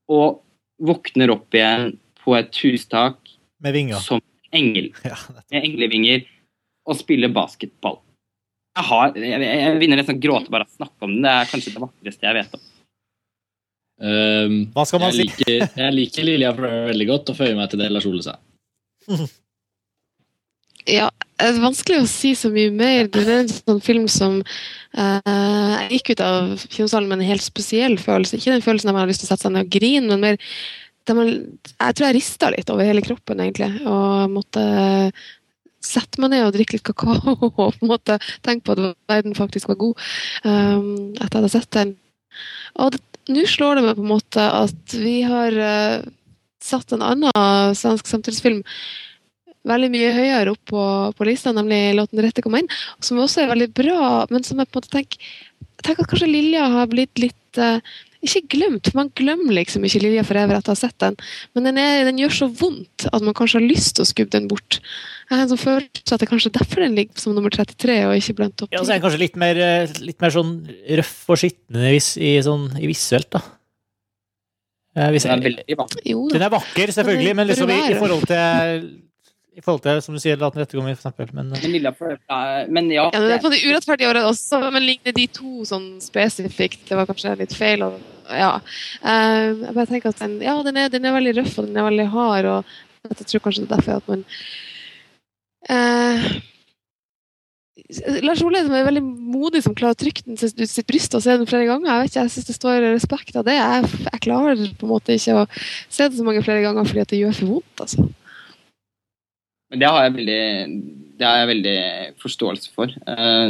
og 0.08 0.40
våkner 0.78 1.32
opp 1.34 1.54
igjen 1.54 1.96
på 2.22 2.34
et 2.38 2.60
hustak 2.64 3.27
Med 3.64 3.74
vinger. 3.74 4.02
som 4.02 4.20
engel 4.55 4.93
Ja, 5.05 5.18
med 5.51 5.64
englevinger 5.64 6.26
og 6.89 6.97
spiller 6.97 7.28
basketball. 7.28 7.98
Jeg, 8.78 8.86
har, 8.89 9.16
jeg, 9.18 9.43
jeg 9.43 9.78
begynner 9.80 9.98
nesten 10.01 10.16
å 10.16 10.22
gråte 10.22 10.52
bare 10.55 10.64
av 10.64 10.70
å 10.70 10.76
snakke 10.78 11.05
om 11.05 11.16
den. 11.16 11.24
Det 11.26 11.32
er 11.35 11.51
kanskje 11.51 11.72
det 11.74 11.82
vakreste 11.82 12.28
jeg 12.28 12.36
vet 12.39 12.55
om. 12.56 12.62
Um, 13.98 14.55
Hva 14.72 14.85
skal 14.86 15.02
man 15.02 15.10
jeg, 15.10 15.16
si? 15.18 15.26
liker, 15.26 15.66
jeg 15.82 15.94
liker 15.97 16.26
Lilja 16.28 16.52
veldig 16.55 17.09
godt 17.10 17.32
og 17.32 17.39
føyer 17.40 17.59
meg 17.59 17.72
til 17.72 17.82
det 17.82 17.90
Lars 17.90 18.06
Ole 18.09 18.24
sa. 18.24 18.39
Ja, 20.89 21.10
det 21.36 21.44
er 21.51 21.59
vanskelig 21.60 21.98
å 22.01 22.09
si 22.09 22.30
så 22.39 22.48
mye 22.48 22.70
mer. 22.72 23.10
Det 23.12 23.20
er 23.26 23.43
en 23.43 23.51
sånn 23.52 23.80
film 23.85 24.06
som 24.09 24.39
uh, 24.40 25.32
Jeg 25.85 25.98
gikk 25.98 26.14
ut 26.14 26.22
av 26.24 26.55
kinosalen 26.64 27.10
med 27.10 27.20
en 27.20 27.28
helt 27.28 27.44
spesiell 27.44 27.98
følelse. 28.01 28.39
Ikke 28.39 28.55
den 28.55 28.64
følelsen 28.64 28.89
der 28.89 28.97
man 28.97 29.05
har 29.05 29.10
lyst 29.10 29.20
til 29.20 29.28
å 29.28 29.35
sette 29.35 29.44
seg 29.44 29.52
ned 29.52 29.66
og 29.66 29.74
grine, 29.74 30.09
men 30.09 30.22
mer 30.24 30.40
man, 31.16 31.30
Jeg 31.72 31.97
tror 31.97 32.06
jeg 32.06 32.16
rista 32.18 32.51
litt 32.52 32.70
over 32.72 32.89
hele 32.89 33.05
kroppen, 33.05 33.40
egentlig. 33.44 33.70
Og 33.89 34.32
måtte 34.32 34.64
sette 35.85 36.20
meg 36.20 36.32
ned 36.32 36.47
og 36.47 36.55
drikke 36.56 36.76
litt 36.76 36.86
kakao 36.86 37.36
og 37.48 37.56
på 37.56 37.86
en 37.86 37.93
måte 37.93 38.18
tenke 38.44 38.66
på 38.66 38.74
at 38.76 38.98
verden 39.10 39.36
faktisk 39.39 39.70
var 39.70 39.78
god 39.80 39.94
um, 40.44 41.14
etter 41.14 41.24
at 41.24 41.32
jeg 41.32 41.39
hadde 41.39 41.52
sett 41.55 41.70
den. 41.76 41.93
Og 42.82 42.98
nå 43.28 43.44
slår 43.48 43.78
det 43.78 43.85
meg 43.86 43.98
på 43.98 44.05
en 44.05 44.12
måte 44.12 44.47
at 44.62 44.97
vi 44.98 45.20
har 45.28 45.55
uh, 45.55 46.09
satt 46.64 46.93
en 46.93 47.05
annen 47.06 47.76
svensk 47.78 48.10
samtidsfilm 48.10 48.64
veldig 49.68 49.90
mye 49.93 50.12
høyere 50.14 50.55
opp 50.55 50.70
på, 50.70 50.82
på 51.16 51.26
lista, 51.28 51.52
nemlig 51.52 51.97
låten 51.98 52.22
'Rette 52.22 52.44
kom 52.44 52.56
inn', 52.59 52.70
som 53.05 53.20
også 53.20 53.43
er 53.43 53.52
veldig 53.52 53.70
bra, 53.76 54.26
men 54.30 54.44
som 54.47 54.60
jeg 54.60 54.70
på 54.70 54.78
en 54.78 54.82
måte 54.82 54.94
tenker, 54.94 55.32
tenker 55.85 56.05
at 56.05 56.12
kanskje 56.12 56.30
Lilja 56.30 56.68
har 56.72 56.89
blitt 56.90 57.20
litt 57.20 57.60
eh, 57.60 57.82
Ikke 58.24 58.42
glemt, 58.50 58.88
for 58.90 58.98
man 58.98 59.10
glemmer 59.14 59.54
liksom 59.54 59.84
ikke 59.86 60.00
Lilja 60.02 60.24
for 60.26 60.34
evig' 60.40 60.56
etter 60.58 60.72
å 60.72 60.74
ha 60.74 60.80
sett 60.80 60.96
den, 60.98 61.14
men 61.54 61.68
den, 61.68 61.76
er, 61.78 62.00
den 62.08 62.18
gjør 62.18 62.34
så 62.34 62.48
vondt 62.50 63.06
at 63.12 63.22
man 63.22 63.36
kanskje 63.38 63.60
har 63.60 63.68
lyst 63.68 63.94
til 63.94 64.02
å 64.02 64.08
skubbe 64.10 64.34
den 64.34 64.48
bort. 64.50 64.80
Jeg 65.28 65.36
har 65.36 65.44
en 65.44 65.52
sånn 65.52 65.60
følelse 65.62 66.16
at 66.16 66.24
det 66.24 66.30
kanskje 66.30 66.50
er 66.50 66.56
derfor 66.58 66.82
den 66.82 66.96
ligger 66.98 67.22
som 67.22 67.36
nummer 67.36 67.52
33 67.54 67.98
og 68.08 68.16
ikke 68.18 68.34
blant 68.40 68.56
topp 68.58 68.74
Ja, 68.74 68.82
så 68.82 68.90
er 68.90 68.98
den 68.98 69.04
kanskje 69.06 69.22
litt 69.22 69.38
mer, 69.38 69.60
eh, 69.62 69.94
litt 70.02 70.18
mer 70.24 70.34
sånn 70.34 70.52
røff 70.98 71.14
og 71.30 71.38
skitnende 71.44 71.94
i, 71.94 72.32
sånn, 72.42 72.66
i 72.80 72.90
visuelt, 72.90 73.30
da. 73.36 73.44
Eh, 74.98 75.12
Den 75.14 75.34
er 75.36 75.44
veldig 75.44 75.76
vakker. 75.78 76.02
Jo 76.10 76.24
den 76.32 76.42
er 76.42 76.50
vakker, 76.50 76.94
selvfølgelig, 76.96 77.36
men 77.38 77.52
liksom 77.52 77.70
i, 77.70 77.82
i 77.92 77.98
forhold 78.00 78.26
til 78.26 78.88
i 79.59 79.62
forhold 79.64 79.82
til, 79.82 80.01
som 80.05 80.14
du 80.14 80.20
sier, 80.22 80.39
La 80.39 80.51
den 80.55 80.62
rette 80.62 80.76
komme, 80.78 80.94
for 80.94 81.09
eksempel. 81.09 81.32
Men 81.35 81.51
Men, 81.51 81.64
Lilla 81.72 81.90
ja, 81.90 82.66
men 82.70 82.90
ja, 82.94 83.09
Ja, 83.09 83.18
det 83.18 83.24
er 83.24 83.32
det, 83.35 83.40
på 83.43 83.51
det 83.51 83.62
urettferdige 83.66 84.10
året 84.12 84.28
også, 84.28 84.60
men 84.74 84.86
ligner 84.86 85.16
de 85.16 85.26
to 85.35 85.64
sånn 85.66 85.89
spesifikt? 86.05 86.85
Det 86.86 86.98
var 86.98 87.09
kanskje 87.10 87.35
litt 87.40 87.56
feil. 87.59 87.82
Og, 87.89 87.98
ja. 88.30 88.52
Eh, 89.02 89.48
jeg 89.64 89.74
bare 89.74 89.89
tenker 89.90 90.14
at 90.14 90.22
den, 90.22 90.39
ja, 90.44 90.55
den, 90.62 90.78
er, 90.78 90.93
den 90.93 91.09
er 91.09 91.16
veldig 91.16 91.35
røff 91.40 91.59
og 91.59 91.66
den 91.66 91.80
er 91.80 91.89
veldig 91.89 92.06
hard, 92.14 92.52
og 92.52 93.09
jeg 93.09 93.26
tror 93.32 93.44
kanskje 93.48 93.64
det 93.64 93.70
er 93.70 93.74
derfor 93.76 93.98
at 93.98 94.09
man 94.12 94.24
eh, 95.74 96.30
Lars 98.26 98.43
Ole 98.44 98.60
som 98.66 98.74
er 98.76 98.85
veldig 98.85 99.02
modig 99.02 99.62
som 99.64 99.74
klarer 99.76 99.97
å 99.97 100.01
trykke 100.02 100.26
den 100.26 100.39
til 100.39 100.51
ut 100.52 100.70
sitt 100.70 100.86
bryst 100.89 101.14
og 101.16 101.22
se 101.24 101.35
den 101.40 101.48
flere 101.48 101.68
ganger. 101.70 101.89
Jeg 101.89 102.01
vet 102.02 102.12
ikke, 102.12 102.24
jeg 102.26 102.35
syns 102.35 102.48
det 102.48 102.56
står 102.59 102.86
respekt 102.93 103.39
av 103.39 103.47
det. 103.48 103.55
Jeg, 103.56 103.90
jeg 104.05 104.22
klarer 104.26 104.64
på 104.76 104.86
en 104.86 104.93
måte 104.93 105.16
ikke 105.16 105.36
å 105.40 105.44
se 105.56 106.09
det 106.09 106.18
så 106.18 106.26
mange 106.26 106.43
flere 106.44 106.64
ganger 106.66 106.89
fordi 106.89 107.05
at 107.05 107.14
det 107.14 107.22
gjør 107.22 107.39
for 107.39 107.55
vondt. 107.55 107.85
altså. 107.86 108.09
Men 109.70 109.82
det 109.82 109.88
har 109.90 110.06
jeg 110.06 110.14
veldig 110.18 110.42
Det 111.18 111.26
har 111.26 111.40
jeg 111.40 111.50
veldig 111.50 111.78
forståelse 112.22 112.70
for. 112.76 112.92
Eh, 113.10 113.48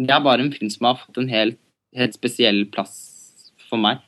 det 0.00 0.14
er 0.14 0.22
bare 0.22 0.44
en 0.44 0.52
film 0.54 0.70
som 0.70 0.86
har 0.86 1.00
fått 1.00 1.18
en 1.18 1.28
helt, 1.32 1.58
helt 1.98 2.14
spesiell 2.14 2.62
plass 2.70 2.94
for 3.68 3.82
meg. 3.82 3.98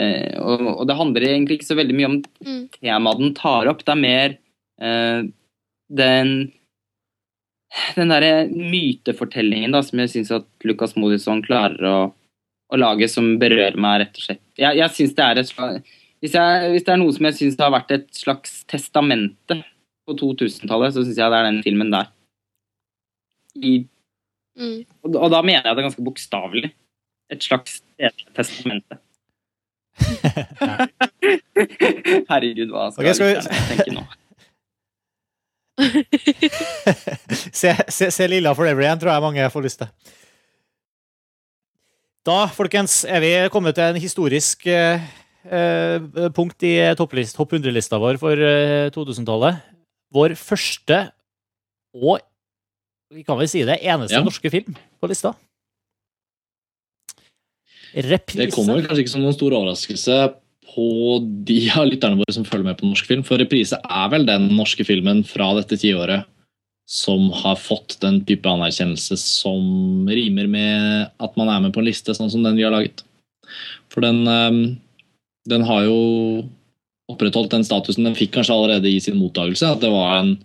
Eh, 0.00 0.36
og, 0.40 0.64
og 0.72 0.86
det 0.88 0.96
handler 0.96 1.26
egentlig 1.28 1.58
ikke 1.58 1.68
så 1.68 1.76
veldig 1.78 1.96
mye 1.98 2.08
om 2.10 2.16
Mm. 2.46 2.62
temaet 2.80 3.20
den 3.20 3.34
tar 3.36 3.68
opp. 3.68 3.84
Det 3.84 3.92
er 3.92 4.00
mer 4.00 4.36
eh, 4.80 5.28
den 5.92 6.32
den 7.96 8.08
derre 8.12 8.46
mytefortellingen 8.48 9.74
da, 9.74 9.82
som 9.84 10.00
jeg 10.00 10.12
syns 10.12 10.30
at 10.32 10.46
Lucas 10.64 10.94
Modisson 10.96 11.42
klarer 11.44 11.82
å, 11.90 11.96
å 12.72 12.78
lage, 12.78 13.08
som 13.10 13.34
berører 13.42 13.76
meg, 13.76 14.00
rett 14.04 14.20
og 14.20 14.26
slett. 14.28 14.42
Jeg, 14.56 14.78
jeg 14.78 14.94
synes 14.96 15.16
det 15.18 15.24
er 15.26 15.40
et 15.42 15.50
slags, 15.50 15.96
hvis, 16.22 16.36
jeg, 16.38 16.70
hvis 16.72 16.86
det 16.86 16.94
er 16.94 17.00
noe 17.02 17.12
som 17.16 17.28
jeg 17.28 17.36
syns 17.40 17.58
har 17.60 17.74
vært 17.74 17.92
et 17.98 18.06
slags 18.16 18.62
testamente 18.70 19.58
på 20.06 20.14
2000-tallet, 20.20 20.94
så 20.94 21.00
syns 21.04 21.18
jeg 21.18 21.30
det 21.32 21.38
er 21.40 21.48
den 21.50 21.62
filmen 21.66 21.90
der. 21.94 22.06
I, 23.62 23.64
Mm. 24.56 24.86
og, 25.04 25.16
og 25.20 25.28
da 25.34 25.42
mener 25.44 25.66
jeg 25.68 25.76
det 25.76 25.82
ganske 25.84 26.00
bokstavelig. 26.06 26.70
Et 27.28 27.42
slags 27.44 27.82
testamente. 28.32 28.96
Herregud, 32.30 32.70
hva 32.72 32.86
skal, 32.94 33.04
okay, 33.04 33.12
skal 33.12 33.28
vi- 33.28 33.36
tenke 33.68 33.92
nå? 33.98 34.04
se, 37.60 37.74
se, 37.92 38.08
se 38.16 38.24
Lilla 38.32 38.54
Forever 38.56 38.80
igjen, 38.86 38.96
tror 39.02 39.12
jeg 39.12 39.24
mange 39.26 39.44
får 39.52 39.66
lyst 39.68 39.82
til. 39.82 39.90
Da, 42.26 42.38
folkens, 42.56 42.94
er 43.04 43.20
vi 43.22 43.34
kommet 43.52 43.76
til 43.76 43.92
en 43.92 44.00
historisk 44.02 44.64
eh, 44.72 45.04
eh, 45.46 46.00
punkt 46.34 46.64
i 46.66 46.72
topplist, 46.98 47.36
topp 47.36 47.52
100-lista 47.60 48.00
vår 48.02 48.16
for 48.24 48.32
eh, 48.40 48.88
2000-tallet. 48.96 49.60
Vår 50.14 50.34
første 50.38 51.00
og 51.96 52.20
vi 53.14 53.22
kan 53.26 53.38
vel 53.38 53.48
si 53.48 53.62
det 53.64 53.78
eneste 53.82 54.18
Ja. 54.18 54.22
norske 54.24 54.50
film 54.50 54.74
på 55.00 55.08
lista. 55.08 55.34
Reprise. 57.96 58.38
Det 58.38 58.52
kommer 58.52 58.82
kanskje 58.84 59.04
ikke 59.04 59.12
som 59.14 59.22
noen 59.24 59.36
stor 59.36 59.54
overraskelse 59.56 60.16
på 60.74 60.86
de 61.48 61.70
av 61.70 61.86
lytterne 61.88 62.18
våre 62.18 62.34
som 62.34 62.44
følger 62.44 62.66
med 62.66 62.78
på 62.80 62.88
norsk 62.90 63.06
film, 63.08 63.22
for 63.24 63.38
Reprise 63.40 63.78
er 63.78 64.08
vel 64.12 64.26
den 64.28 64.50
norske 64.56 64.84
filmen 64.84 65.22
fra 65.24 65.54
dette 65.56 65.78
tiåret 65.80 66.26
som 66.86 67.30
har 67.34 67.56
fått 67.58 67.96
den 68.02 68.20
type 68.26 68.46
anerkjennelse 68.46 69.16
som 69.18 70.06
rimer 70.06 70.46
med 70.50 71.08
at 71.18 71.38
man 71.38 71.48
er 71.48 71.60
med 71.64 71.72
på 71.74 71.80
en 71.82 71.88
liste 71.88 72.14
sånn 72.14 72.30
som 72.30 72.44
den 72.44 72.58
vi 72.58 72.66
har 72.66 72.74
laget. 72.74 73.02
For 73.88 74.04
den, 74.04 74.26
eh, 74.28 74.76
den 75.48 75.62
har 75.66 75.86
jo 75.86 76.48
opprettholdt 77.12 77.54
den 77.54 77.64
statusen 77.66 78.06
den 78.06 78.16
fikk 78.18 78.34
kanskje 78.36 78.54
allerede 78.56 78.90
i 78.90 79.00
sin 79.02 79.18
mottakelse, 79.20 79.68
at 79.76 79.82
det 79.82 79.92
var 79.92 80.18
en 80.18 80.36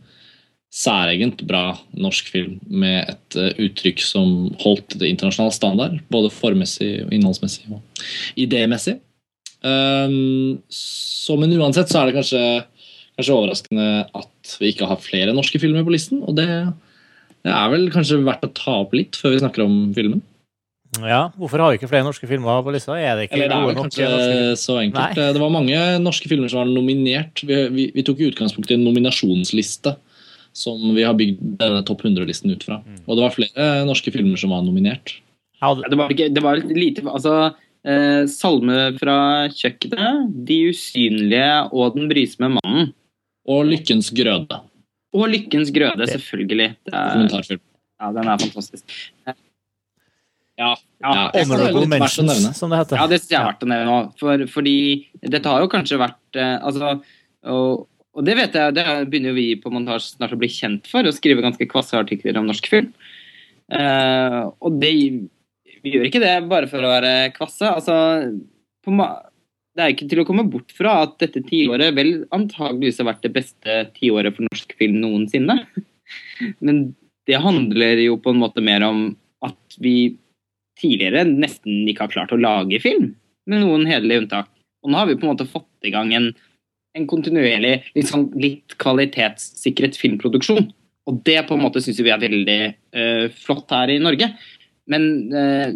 særegent 0.71 1.41
bra 1.49 1.73
norsk 1.99 2.29
film 2.31 2.59
med 2.71 3.09
et 3.11 3.37
eh, 3.39 3.55
uttrykk 3.65 4.03
som 4.05 4.51
holdt 4.61 4.95
det 5.01 5.09
internasjonale 5.11 5.55
standard, 5.55 5.97
både 6.13 6.31
formmessig, 6.31 6.93
og 7.05 7.15
innholdsmessig 7.15 7.65
og 7.73 8.05
idémessig. 8.39 8.99
Um, 9.61 10.61
så, 10.73 11.35
men 11.37 11.51
uansett 11.59 11.91
så 11.91 11.99
er 11.99 12.09
det 12.09 12.15
kanskje, 12.15 12.45
kanskje 13.19 13.35
overraskende 13.35 13.89
at 14.17 14.55
vi 14.61 14.71
ikke 14.71 14.87
har 14.89 15.03
flere 15.03 15.35
norske 15.35 15.59
filmer 15.61 15.83
på 15.85 15.93
listen, 15.93 16.23
og 16.23 16.39
det, 16.39 16.47
det 17.43 17.51
er 17.51 17.73
vel 17.73 17.89
kanskje 17.93 18.23
verdt 18.23 18.47
å 18.47 18.53
ta 18.57 18.79
opp 18.85 18.95
litt 18.97 19.19
før 19.19 19.35
vi 19.35 19.43
snakker 19.43 19.65
om 19.67 19.77
filmen. 19.97 20.23
Ja, 20.99 21.29
hvorfor 21.39 21.61
har 21.63 21.71
vi 21.71 21.79
ikke 21.79 21.87
flere 21.87 22.03
norske 22.03 22.27
filmer 22.27 22.63
på 22.65 22.73
lista? 22.75 22.97
Er 22.99 23.15
det 23.15 23.29
ikke 23.29 23.37
Eller 23.37 23.51
det 23.53 23.57
er 23.57 23.77
kanskje 23.79 24.07
norske 24.11 24.55
så 24.59 24.77
enkelt. 24.81 25.15
Nei. 25.15 25.31
Det 25.37 25.41
var 25.41 25.53
mange 25.53 25.81
norske 26.03 26.27
filmer 26.27 26.51
som 26.51 26.59
var 26.65 26.71
nominert. 26.71 27.43
Vi, 27.47 27.59
vi, 27.71 27.85
vi 27.95 28.03
tok 28.03 28.19
i 28.19 28.27
utgangspunkt 28.27 28.73
i 28.73 28.75
en 28.75 28.83
nominasjonsliste 28.83 29.95
som 30.51 30.81
vi 30.91 31.05
har 31.07 31.15
bygd 31.15 31.39
denne 31.61 31.83
topp 31.87 32.03
100-listen 32.03 32.51
ut 32.51 32.65
fra. 32.67 32.81
Mm. 32.83 33.03
Og 33.05 33.15
det 33.15 33.23
var 33.23 33.35
flere 33.35 33.67
norske 33.87 34.11
filmer 34.11 34.39
som 34.41 34.51
var 34.51 34.65
nominert. 34.65 35.13
Det 35.61 35.97
var, 35.99 36.11
ikke, 36.11 36.27
det 36.33 36.41
var 36.43 36.59
lite 36.65 37.03
Altså, 37.05 37.35
eh, 37.85 38.23
Salme 38.27 38.79
fra 38.97 39.17
kjøkkenet, 39.53 40.33
De 40.47 40.57
usynlige 40.73 41.53
og 41.69 41.95
Den 41.95 42.09
brysomme 42.11 42.57
mannen. 42.57 42.91
Og 43.47 43.63
Lykkens 43.69 44.11
grøde. 44.13 44.59
Og 45.15 45.29
Lykkens 45.31 45.71
grøde, 45.75 46.07
selvfølgelig. 46.09 46.73
Det 46.87 46.93
er, 46.93 47.55
ja, 48.01 48.11
den 48.17 48.27
er 48.27 48.43
fantastisk. 48.43 48.99
Ja, 50.61 50.71
Ja, 51.01 51.11
ja, 51.15 51.21
Honorable 51.41 51.87
mentions, 51.89 52.27
nevne. 52.29 52.51
som 52.53 52.69
det 52.69 52.77
heter. 52.83 52.99
ja, 53.01 53.07
det 53.09 53.17
synes 53.21 53.31
jeg 53.33 53.39
er 53.39 53.47
verdt 53.49 53.63
å 53.65 53.69
nevne 53.71 53.87
nå. 53.89 53.95
For, 54.21 54.43
fordi 54.53 54.75
dette 55.23 55.49
har 55.49 55.63
jo 55.63 55.71
kanskje 55.71 55.97
vært 55.97 56.37
eh, 56.37 56.57
altså, 56.61 56.91
og, 57.49 57.87
og 58.13 58.27
det 58.27 58.35
vet 58.37 58.57
jeg, 58.59 58.75
det 58.77 58.85
begynner 59.09 59.33
jo 59.33 59.39
vi 59.39 59.47
på 59.63 59.71
montasje 59.73 60.13
snart 60.19 60.35
å 60.35 60.39
bli 60.41 60.51
kjent 60.51 60.85
for, 60.91 61.07
å 61.07 61.15
skrive 61.15 61.41
ganske 61.41 61.65
kvasse 61.71 61.97
artikler 61.97 62.37
om 62.37 62.45
norsk 62.51 62.69
film. 62.69 62.91
Eh, 63.71 64.39
og 64.61 64.77
det, 64.83 64.93
vi 65.81 65.95
gjør 65.95 66.07
ikke 66.11 66.21
det 66.23 66.35
bare 66.51 66.69
for 66.69 66.85
å 66.85 66.93
være 66.93 67.31
kvasse. 67.37 67.65
Altså, 67.71 67.97
på, 68.85 68.95
det 69.73 69.83
er 69.85 69.93
ikke 69.95 70.09
til 70.11 70.21
å 70.21 70.27
komme 70.27 70.45
bort 70.51 70.73
fra 70.75 70.99
at 71.05 71.17
dette 71.23 71.41
tiåret 71.47 71.95
vel 71.97 72.27
antageligvis 72.35 72.99
har 73.01 73.09
vært 73.13 73.25
det 73.25 73.33
beste 73.39 73.77
tiåret 73.97 74.35
for 74.35 74.45
norsk 74.49 74.75
film 74.77 74.99
noensinne. 75.01 75.61
Men 76.59 76.91
det 77.29 77.39
handler 77.41 78.01
jo 78.03 78.17
på 78.21 78.33
en 78.33 78.41
måte 78.41 78.63
mer 78.65 78.83
om 78.85 79.05
at 79.45 79.79
vi 79.81 80.17
tidligere 80.81 81.25
nesten 81.29 81.85
ikke 81.89 82.07
har 82.07 82.15
klart 82.15 82.33
å 82.35 82.39
lage 82.41 82.81
film, 82.83 83.13
med 83.49 83.63
noen 83.63 83.87
hederlige 83.89 84.25
unntak. 84.25 84.51
Og 84.81 84.91
nå 84.91 84.97
har 84.97 85.09
vi 85.09 85.17
på 85.17 85.27
en 85.27 85.33
måte 85.33 85.49
fått 85.49 85.87
i 85.87 85.93
gang 85.93 86.11
en, 86.17 86.31
en 86.97 87.07
kontinuerlig, 87.09 87.79
sånn, 88.07 88.29
litt 88.41 88.75
kvalitetssikret 88.81 89.97
filmproduksjon. 89.99 90.71
Og 91.09 91.21
det 91.25 91.39
på 91.47 91.57
en 91.57 91.63
måte 91.63 91.81
syns 91.83 92.01
vi 92.01 92.13
er 92.13 92.21
veldig 92.21 92.59
uh, 92.69 93.25
flott 93.43 93.73
her 93.73 93.93
i 93.93 94.01
Norge. 94.01 94.31
Men 94.91 95.07
uh, 95.33 95.69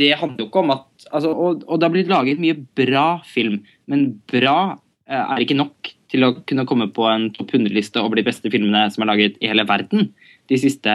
det 0.00 0.14
handler 0.20 0.44
jo 0.44 0.48
ikke 0.48 0.62
om 0.62 0.74
at 0.74 1.08
altså, 1.10 1.32
og, 1.32 1.66
og 1.66 1.80
det 1.80 1.88
har 1.88 1.96
blitt 1.96 2.12
laget 2.12 2.40
mye 2.42 2.56
bra 2.78 3.06
film, 3.28 3.60
men 3.90 4.08
bra 4.30 4.56
uh, 4.76 5.24
er 5.24 5.44
ikke 5.44 5.58
nok 5.58 5.92
til 6.12 6.26
å 6.26 6.34
kunne 6.48 6.66
komme 6.68 6.90
på 6.92 7.06
en 7.08 7.30
topp 7.32 7.54
100-liste 7.56 8.00
over 8.00 8.20
de 8.20 8.26
beste 8.26 8.50
filmene 8.52 8.84
som 8.92 9.04
er 9.04 9.12
laget 9.14 9.38
i 9.40 9.48
hele 9.48 9.64
verden 9.68 10.10
de 10.50 10.58
siste 10.60 10.92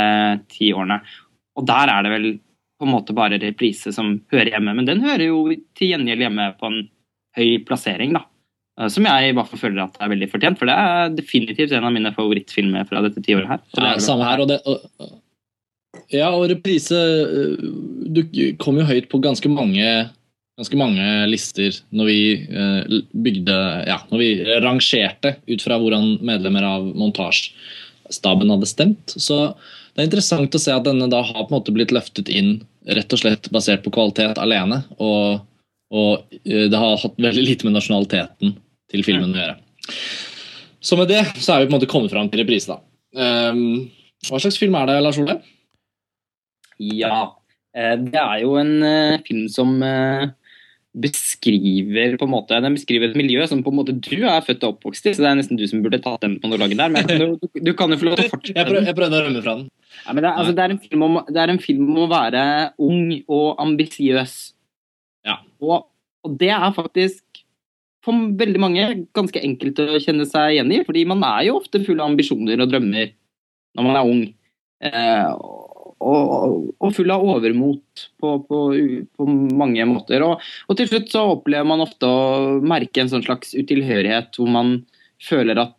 ti 0.54 0.70
årene. 0.74 1.00
Og 1.58 1.66
der 1.66 1.90
er 1.90 2.06
det 2.06 2.14
vel 2.14 2.28
på 2.78 2.86
en 2.86 2.94
måte 2.94 3.16
bare 3.18 3.40
reprise 3.41 3.91
som 3.95 4.20
hører 4.34 4.54
hjemme, 4.54 4.74
men 4.78 4.88
den 4.88 5.02
hører 5.02 5.28
jo 5.30 5.44
til 5.78 5.94
gjengjeld 5.94 6.28
hjemme 6.28 6.49
på 6.60 6.70
en 6.70 6.82
høy 7.38 7.54
plassering, 7.68 8.14
da. 8.18 8.26
Eh, 8.80 8.90
Som 8.94 9.08
jeg 9.10 9.30
i 9.30 9.38
hvert 9.38 9.49
fall 9.52 9.64
føler 9.64 9.86
at 9.86 9.98
er 10.02 10.12
veldig 10.14 10.30
fortjent, 10.34 10.60
for 10.60 10.70
det 10.70 10.76
er 10.78 11.16
definitivt 11.18 11.74
en 11.74 11.88
av 11.88 11.95
mine 11.95 12.14
favorittfilmer 12.16 12.88
fra 12.90 13.02
dette 13.06 13.24
tiåret 13.26 13.49
her. 13.49 13.64
Så 13.74 13.82
det 13.82 13.94
Ja, 13.95 14.04
samme 14.04 14.28
her. 14.30 14.44
Og 14.44 14.52
det, 14.52 14.60
og, 14.66 15.10
ja, 16.14 16.30
og 16.30 16.49
reprise 16.52 16.95
øh, 16.95 17.58
Du 18.14 18.22
kom 18.62 18.78
jo 18.78 18.86
høyt 18.88 19.10
på 19.10 19.20
ganske 19.24 19.49
mange 19.49 20.10
ganske 20.58 20.78
mange 20.80 21.06
lister 21.30 21.76
når 21.94 22.06
vi 22.10 22.22
øh, 22.49 23.02
bygde 23.14 23.58
Ja, 23.88 23.99
når 24.10 24.22
vi 24.22 24.30
rangerte 24.64 25.36
ut 25.45 25.62
fra 25.62 25.78
hvordan 25.78 26.18
medlemmer 26.26 26.66
av 26.66 26.88
montasjestaben 26.98 28.49
hadde 28.49 28.70
stemt. 28.70 29.14
Så 29.18 29.54
det 29.98 30.03
er 30.03 30.07
interessant 30.11 30.53
å 30.53 30.61
se 30.61 30.69
at 30.76 30.86
denne 30.86 31.07
da 31.10 31.24
har 31.26 31.40
på 31.41 31.49
en 31.49 31.56
måte 31.57 31.74
blitt 31.74 31.90
løftet 31.95 32.30
inn 32.30 32.60
rett 32.86 33.11
og 33.15 33.19
slett 33.19 33.49
basert 33.52 33.82
på 33.84 33.90
kvalitet 33.95 34.38
alene. 34.38 34.84
Og, 35.02 35.41
og 35.90 36.38
øh, 36.45 36.68
det 36.69 36.78
har 36.78 36.99
hatt 37.02 37.18
veldig 37.18 37.44
lite 37.48 37.65
med 37.65 37.74
nasjonaliteten 37.80 38.53
til 38.94 39.03
filmen 39.07 39.34
å 39.34 39.41
gjøre. 39.41 39.57
Så 40.86 40.95
med 40.99 41.10
det 41.10 41.24
så 41.41 41.56
er 41.56 41.64
vi 41.64 41.68
på 41.68 41.74
en 41.74 41.80
måte 41.80 41.90
kommet 41.90 42.14
fram 42.14 42.30
til 42.30 42.44
reprise, 42.44 42.69
da. 42.69 42.78
Ehm, 43.18 43.88
hva 44.30 44.40
slags 44.40 44.60
film 44.61 44.78
er 44.78 44.86
det, 44.91 44.99
Lars 45.03 45.18
Ole? 45.19 45.40
Ja. 46.78 47.24
eh, 47.74 47.95
Det 47.98 48.22
er 48.22 48.44
jo 48.45 48.53
en 48.61 48.76
eh, 48.86 49.18
film 49.26 49.48
som 49.52 49.74
eh, 49.84 50.28
beskriver 50.98 52.15
på 52.18 52.26
en 52.28 52.34
måte, 52.34 52.60
den 52.64 52.78
beskriver 52.78 53.10
et 53.11 53.18
miljø 53.19 53.45
som 53.49 53.64
på 53.65 53.74
en 53.74 53.80
måte 53.82 53.95
du 53.98 54.15
er 54.26 54.45
født 54.45 54.64
og 54.65 54.76
oppvokst 54.78 55.10
i, 55.10 55.14
så 55.18 55.26
det 55.26 55.32
er 55.32 55.40
nesten 55.41 55.60
du 55.60 55.65
som 55.69 55.82
burde 55.86 55.99
tatt 56.06 56.22
den 56.24 56.38
monologen 56.44 56.80
der. 56.80 56.94
Men 56.94 57.10
du, 57.10 57.49
du 57.57 57.74
kan 57.78 57.91
jo 57.94 57.99
få 58.02 58.07
lov 58.10 58.18
til 58.19 58.26
å 58.26 58.28
Jeg, 58.28 58.34
fortsette. 58.36 58.68
prøv, 58.69 58.88
jeg 58.88 58.98
prøvde 58.98 59.19
å 59.19 59.26
rømme 59.28 59.44
fra 59.45 59.57
den. 59.60 59.68
Ja, 60.05 60.14
men 60.14 60.23
det, 60.23 60.30
er, 60.30 60.38
altså, 60.38 60.53
det, 60.55 60.64
er 60.64 60.73
en 60.73 60.81
film 60.84 61.05
om, 61.07 61.19
det 61.27 61.41
er 61.41 61.53
en 61.53 61.61
film 61.64 61.91
om 61.91 61.99
å 62.05 62.09
være 62.11 62.43
ung 62.84 63.11
og 63.26 63.61
ambisiøs. 63.64 64.35
Ja. 65.27 65.39
Og, 65.64 65.88
og 66.26 66.39
det 66.39 66.51
er 66.55 66.76
faktisk 66.76 67.43
for 68.07 68.27
veldig 68.39 68.61
mange 68.61 68.88
ganske 69.15 69.41
enkelt 69.43 69.80
å 69.84 69.99
kjenne 69.99 70.27
seg 70.30 70.55
igjen 70.55 70.73
i, 70.76 70.81
fordi 70.88 71.03
man 71.09 71.23
er 71.27 71.47
jo 71.49 71.57
ofte 71.59 71.84
full 71.84 71.99
av 71.99 72.11
ambisjoner 72.14 72.61
og 72.64 72.72
drømmer 72.72 73.11
når 73.77 73.88
man 73.88 73.99
er 73.99 74.11
ung. 74.11 74.22
Eh, 74.88 75.31
og, 75.97 76.69
og 76.77 76.93
full 76.93 77.11
av 77.11 77.26
overmot 77.26 78.05
på, 78.22 78.34
på, 78.47 78.59
på 79.18 79.27
mange 79.27 79.88
måter. 79.89 80.23
Og, 80.26 80.43
og 80.69 80.80
til 80.80 80.89
slutt 80.91 81.11
så 81.14 81.26
opplever 81.34 81.68
man 81.68 81.84
ofte 81.84 82.07
å 82.07 82.59
merke 82.61 83.03
en 83.03 83.11
sånn 83.11 83.26
slags 83.26 83.55
utilhørighet 83.57 84.38
hvor 84.38 84.51
man 84.53 84.77
føler 85.23 85.59
at 85.65 85.76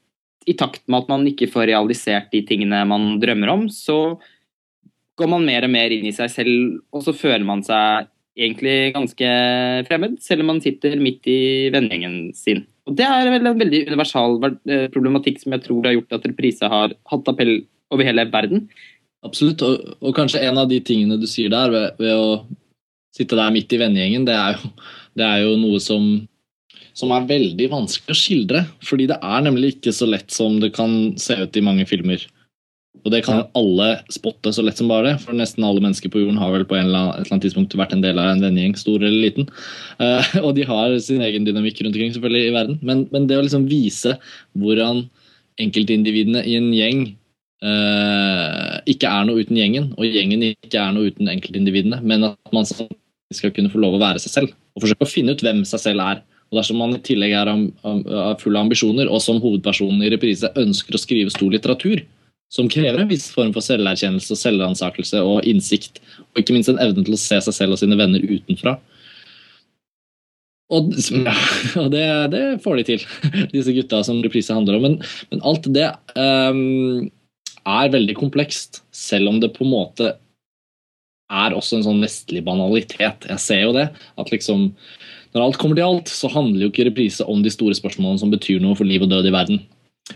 i 0.46 0.54
takt 0.56 0.84
med 0.86 1.02
at 1.02 1.10
man 1.10 1.26
ikke 1.28 1.48
får 1.50 1.70
realisert 1.72 2.30
de 2.32 2.42
tingene 2.46 2.84
man 2.88 3.16
drømmer 3.22 3.50
om, 3.52 3.66
så 3.72 4.18
går 5.18 5.30
man 5.30 5.46
mer 5.46 5.66
og 5.66 5.72
mer 5.72 5.92
inn 5.94 6.06
i 6.08 6.14
seg 6.14 6.30
selv, 6.30 6.78
og 6.94 7.02
så 7.04 7.14
føler 7.16 7.46
man 7.46 7.64
seg 7.66 8.08
egentlig 8.38 8.92
ganske 8.94 9.30
fremmed, 9.88 10.20
selv 10.22 10.44
om 10.44 10.52
man 10.52 10.60
sitter 10.62 10.94
midt 11.02 11.26
i 11.26 11.40
vennegjengen 11.74 12.30
sin. 12.38 12.62
Og 12.86 12.94
Det 12.96 13.04
er 13.04 13.32
vel 13.32 13.50
en 13.50 13.58
veldig 13.58 13.80
universal 13.90 14.38
eh, 14.46 14.86
problematikk 14.94 15.42
som 15.42 15.56
jeg 15.56 15.64
tror 15.66 15.88
har 15.88 15.96
gjort 15.96 16.14
at 16.16 16.28
reprise 16.30 16.70
har 16.70 16.94
hatt 17.10 17.32
appell 17.32 17.58
over 17.92 18.06
hele 18.06 18.24
verden. 18.30 18.68
Absolutt. 19.26 19.64
Og, 19.66 19.90
og 19.98 20.14
kanskje 20.16 20.44
en 20.46 20.62
av 20.62 20.70
de 20.70 20.78
tingene 20.80 21.18
du 21.18 21.26
sier 21.28 21.50
der, 21.52 21.74
ved, 21.74 21.98
ved 21.98 22.14
å 22.14 22.30
sitte 23.16 23.36
der 23.36 23.52
midt 23.52 23.74
i 23.74 23.80
vennegjengen, 23.82 24.28
det 24.28 24.38
det 25.18 25.26
er 25.26 25.44
jo 25.44 25.56
noe 25.58 25.80
som, 25.82 26.04
som 26.98 27.12
er 27.14 27.28
veldig 27.28 27.68
vanskelig 27.70 28.14
å 28.14 28.18
skildre. 28.18 28.64
Fordi 28.84 29.06
det 29.10 29.20
er 29.22 29.46
nemlig 29.46 29.76
ikke 29.76 29.94
så 29.94 30.08
lett 30.08 30.34
som 30.34 30.58
det 30.62 30.72
kan 30.76 31.14
se 31.20 31.36
ut 31.38 31.58
i 31.58 31.64
mange 31.64 31.86
filmer. 31.88 32.24
Og 33.04 33.12
det 33.14 33.20
kan 33.24 33.44
alle 33.56 33.88
spotte 34.10 34.50
så 34.54 34.64
lett 34.64 34.80
som 34.80 34.90
bare 34.90 35.12
det, 35.12 35.20
for 35.22 35.36
nesten 35.36 35.64
alle 35.64 35.82
mennesker 35.84 36.10
på 36.10 36.22
jorden 36.22 36.40
har 36.40 36.50
vel 36.54 36.64
på 36.66 36.76
eller 36.76 36.98
annen, 36.98 37.12
et 37.14 37.22
eller 37.22 37.36
annet 37.36 37.46
tidspunkt 37.46 37.76
vært 37.78 37.94
en 37.94 38.02
del 38.02 38.18
av 38.18 38.32
en 38.32 38.42
vennegjeng, 38.42 38.74
stor 38.80 38.98
eller 38.98 39.22
liten. 39.22 39.48
Uh, 40.02 40.24
og 40.46 40.50
de 40.58 40.66
har 40.68 40.96
sin 41.04 41.22
egen 41.24 41.46
dynamikk 41.46 41.80
rundt 41.82 41.94
omkring 41.94 42.12
selvfølgelig 42.16 42.50
i 42.50 42.54
verden. 42.56 42.80
Men, 42.82 43.06
men 43.14 43.30
det 43.30 43.38
å 43.38 43.44
liksom 43.46 43.68
vise 43.70 44.16
hvordan 44.58 45.04
enkeltindividene 45.62 46.42
i 46.46 46.56
en 46.58 46.70
gjeng 46.74 47.04
uh, 47.64 48.78
ikke 48.90 49.10
er 49.10 49.28
noe 49.28 49.44
uten 49.44 49.58
gjengen, 49.58 49.92
og 49.98 50.08
gjengen 50.08 50.48
ikke 50.50 50.82
er 50.82 50.96
noe 50.96 51.12
uten 51.12 51.30
enkeltindividene, 51.30 52.02
men 52.02 52.32
at 52.32 52.54
man 52.54 52.66
skal 52.66 53.54
kunne 53.54 53.70
få 53.72 53.80
lov 53.82 53.98
å 53.98 54.02
være 54.02 54.22
seg 54.22 54.34
selv, 54.34 54.58
og 54.74 54.84
forsøke 54.84 55.06
å 55.06 55.12
finne 55.12 55.34
ut 55.36 55.44
hvem 55.44 55.62
seg 55.68 55.86
selv 55.86 56.04
er. 56.04 56.22
Og 56.48 56.60
Dersom 56.60 56.78
man 56.80 56.96
i 56.96 57.02
tillegg 57.04 57.34
er 57.36 57.50
full 58.40 58.56
av 58.56 58.64
ambisjoner, 58.64 59.10
og 59.12 59.20
som 59.20 59.40
hovedpersonen 59.42 60.00
i 60.04 60.12
reprise 60.14 60.48
ønsker 60.56 60.96
å 60.96 61.00
skrive 61.00 61.32
stor 61.34 61.52
litteratur, 61.52 62.04
som 62.48 62.70
krever 62.72 63.02
en 63.02 63.10
viss 63.10 63.26
form 63.34 63.50
for 63.52 63.64
selverkjennelse, 63.64 64.32
og 64.32 64.40
selvransakelse 64.40 65.20
og 65.20 65.48
innsikt, 65.48 66.00
og 66.32 66.40
ikke 66.40 66.56
minst 66.56 66.72
en 66.72 66.80
evne 66.80 67.04
til 67.04 67.16
å 67.16 67.20
se 67.20 67.40
seg 67.44 67.56
selv 67.56 67.76
og 67.76 67.82
sine 67.82 67.98
venner 68.00 68.24
utenfra. 68.24 68.78
Og, 70.72 70.92
ja, 71.12 71.34
og 71.82 71.90
det, 71.92 72.06
det 72.32 72.44
får 72.64 72.80
de 72.80 72.86
til, 72.94 73.04
disse 73.54 73.74
gutta 73.76 74.00
som 74.04 74.22
reprise 74.24 74.56
handler 74.56 74.78
om. 74.78 74.86
Men, 74.88 74.96
men 75.32 75.44
alt 75.48 75.68
det 75.74 75.90
um, 76.16 77.08
er 77.68 77.92
veldig 77.92 78.16
komplekst, 78.16 78.82
selv 78.94 79.32
om 79.32 79.42
det 79.44 79.52
på 79.56 79.66
en 79.66 79.74
måte 79.74 80.14
er 81.28 81.52
også 81.52 81.78
en 81.78 81.84
sånn 81.84 82.00
vestlig 82.00 82.40
banalitet. 82.46 83.28
Jeg 83.28 83.44
ser 83.44 83.64
jo 83.66 83.74
det. 83.76 83.90
At 84.20 84.32
liksom 84.32 84.70
når 85.34 85.44
alt 85.44 85.58
kommer 85.60 85.78
til 85.78 85.86
alt, 85.86 86.12
så 86.12 86.30
handler 86.32 86.66
jo 86.66 86.70
ikke 86.72 86.86
reprise 86.88 87.26
om 87.28 87.42
de 87.44 87.52
store 87.52 87.76
spørsmålene 87.76 88.22
som 88.22 88.32
betyr 88.32 88.62
noe 88.62 88.76
for 88.78 88.88
liv 88.88 89.04
og 89.04 89.10
død 89.12 89.28
i 89.28 89.34
verden. 89.34 89.60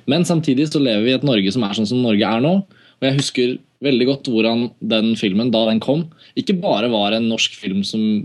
Men 0.09 0.25
samtidig 0.25 0.71
så 0.71 0.81
lever 0.81 1.05
vi 1.05 1.13
i 1.13 1.19
et 1.19 1.27
Norge 1.27 1.53
som 1.53 1.65
er 1.67 1.77
sånn 1.77 1.89
som 1.89 2.01
Norge 2.05 2.29
er 2.29 2.45
nå. 2.45 2.55
Og 2.63 3.09
jeg 3.09 3.19
husker 3.19 3.57
veldig 3.85 4.07
godt 4.09 4.31
hvordan 4.31 4.69
den 4.93 5.13
filmen, 5.19 5.51
da 5.53 5.67
den 5.69 5.83
kom, 5.83 6.07
ikke 6.39 6.57
bare 6.63 6.89
var 6.93 7.17
en 7.17 7.29
norsk 7.29 7.57
film 7.59 7.83
som, 7.85 8.25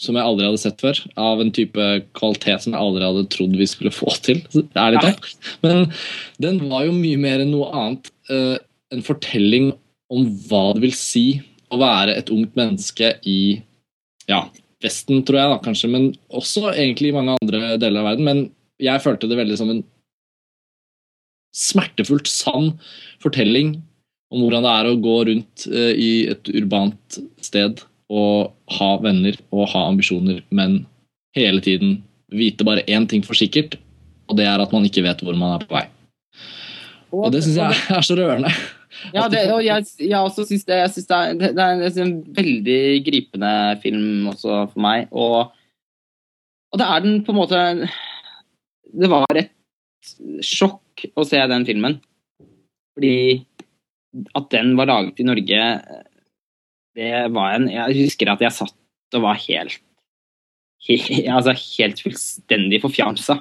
som 0.00 0.16
jeg 0.16 0.26
aldri 0.26 0.48
hadde 0.48 0.62
sett 0.62 0.82
før, 0.82 0.98
av 1.20 1.42
en 1.42 1.52
type 1.54 1.88
kvalitet 2.16 2.64
som 2.64 2.74
jeg 2.74 2.80
aldri 2.80 3.04
hadde 3.04 3.26
trodd 3.32 3.58
vi 3.60 3.68
skulle 3.70 3.94
få 3.94 4.14
til. 4.24 4.40
ærlig 4.72 5.04
talt. 5.04 5.50
Men 5.66 5.84
den 6.42 6.62
var 6.70 6.88
jo 6.88 6.96
mye 6.96 7.20
mer 7.20 7.44
enn 7.44 7.52
noe 7.54 7.70
annet. 7.76 8.10
uh, 8.32 8.56
en 8.94 9.02
fortelling 9.02 9.72
om 10.14 10.28
hva 10.46 10.70
det 10.76 10.84
vil 10.84 10.94
si 10.94 11.26
å 11.74 11.78
være 11.80 12.14
et 12.14 12.30
ungt 12.30 12.54
menneske 12.58 13.16
i 13.26 13.58
ja, 14.30 14.44
Vesten, 14.86 15.24
tror 15.26 15.40
jeg, 15.40 15.52
da, 15.52 15.58
kanskje, 15.64 15.90
men 15.92 16.08
også 16.30 16.70
egentlig 16.72 17.10
i 17.10 17.16
mange 17.18 17.36
andre 17.36 17.74
deler 17.82 18.02
av 18.02 18.10
verden. 18.12 18.28
Men 18.28 18.42
jeg 18.82 19.02
følte 19.04 19.28
det 19.30 19.38
veldig 19.40 19.58
som 19.60 19.72
en 19.72 19.82
smertefullt 21.56 22.28
sann 22.28 22.74
fortelling 23.22 23.78
om 24.32 24.42
hvordan 24.42 24.64
det 24.66 24.72
er 24.74 24.88
å 24.90 24.98
gå 25.00 25.16
rundt 25.28 25.66
eh, 25.70 25.92
i 25.94 26.10
et 26.32 26.50
urbant 26.58 27.18
sted 27.44 27.80
og 28.12 28.52
ha 28.78 28.90
venner 29.02 29.38
og 29.54 29.70
ha 29.72 29.86
ambisjoner, 29.88 30.42
men 30.54 30.84
hele 31.36 31.62
tiden 31.64 32.00
vite 32.32 32.66
bare 32.66 32.84
én 32.90 33.06
ting 33.10 33.24
for 33.26 33.38
sikkert, 33.38 33.76
og 34.26 34.38
det 34.38 34.46
er 34.46 34.62
at 34.62 34.72
man 34.74 34.86
ikke 34.86 35.04
vet 35.06 35.22
hvor 35.22 35.38
man 35.38 35.56
er 35.56 35.66
på 35.66 35.78
vei. 35.78 35.86
Og 37.14 37.30
det 37.32 37.42
syns 37.44 37.58
jeg 37.58 37.82
er 37.96 38.06
så 38.06 38.16
rørende. 38.18 38.50
Ja, 39.14 39.26
det, 39.32 39.42
og 39.52 39.62
jeg, 39.64 39.86
jeg 40.00 40.18
også 40.18 40.46
synes 40.48 40.64
det, 40.68 40.78
jeg 40.80 40.92
synes 40.94 41.08
det, 41.10 41.16
er, 41.16 41.38
det, 41.40 41.50
det 41.56 41.64
er 41.64 42.02
en 42.04 42.16
veldig 42.36 42.80
gripende 43.06 43.52
film 43.82 44.30
også 44.32 44.62
for 44.72 44.82
meg. 44.82 45.08
Og, 45.12 45.52
og 46.72 46.80
det 46.80 46.88
er 46.88 47.04
den 47.04 47.20
på 47.26 47.34
en 47.34 47.40
måte 47.40 47.62
Det 48.96 49.10
var 49.12 49.38
et 49.38 49.52
sjokk 50.44 51.06
å 51.16 51.26
se 51.26 51.40
den 51.50 51.66
filmen. 51.68 51.98
Fordi 52.96 53.16
at 54.36 54.46
den 54.54 54.76
var 54.78 54.88
laget 54.88 55.20
i 55.20 55.26
Norge, 55.28 55.64
det 56.96 57.10
var 57.34 57.58
en 57.58 57.66
Jeg 57.68 57.98
husker 57.98 58.30
at 58.32 58.40
jeg 58.40 58.56
satt 58.56 59.18
og 59.18 59.26
var 59.26 59.36
helt 59.42 59.76
he, 60.86 60.96
altså 61.36 61.54
helt 61.56 62.00
fullstendig 62.04 62.80
forfjamsa. 62.84 63.40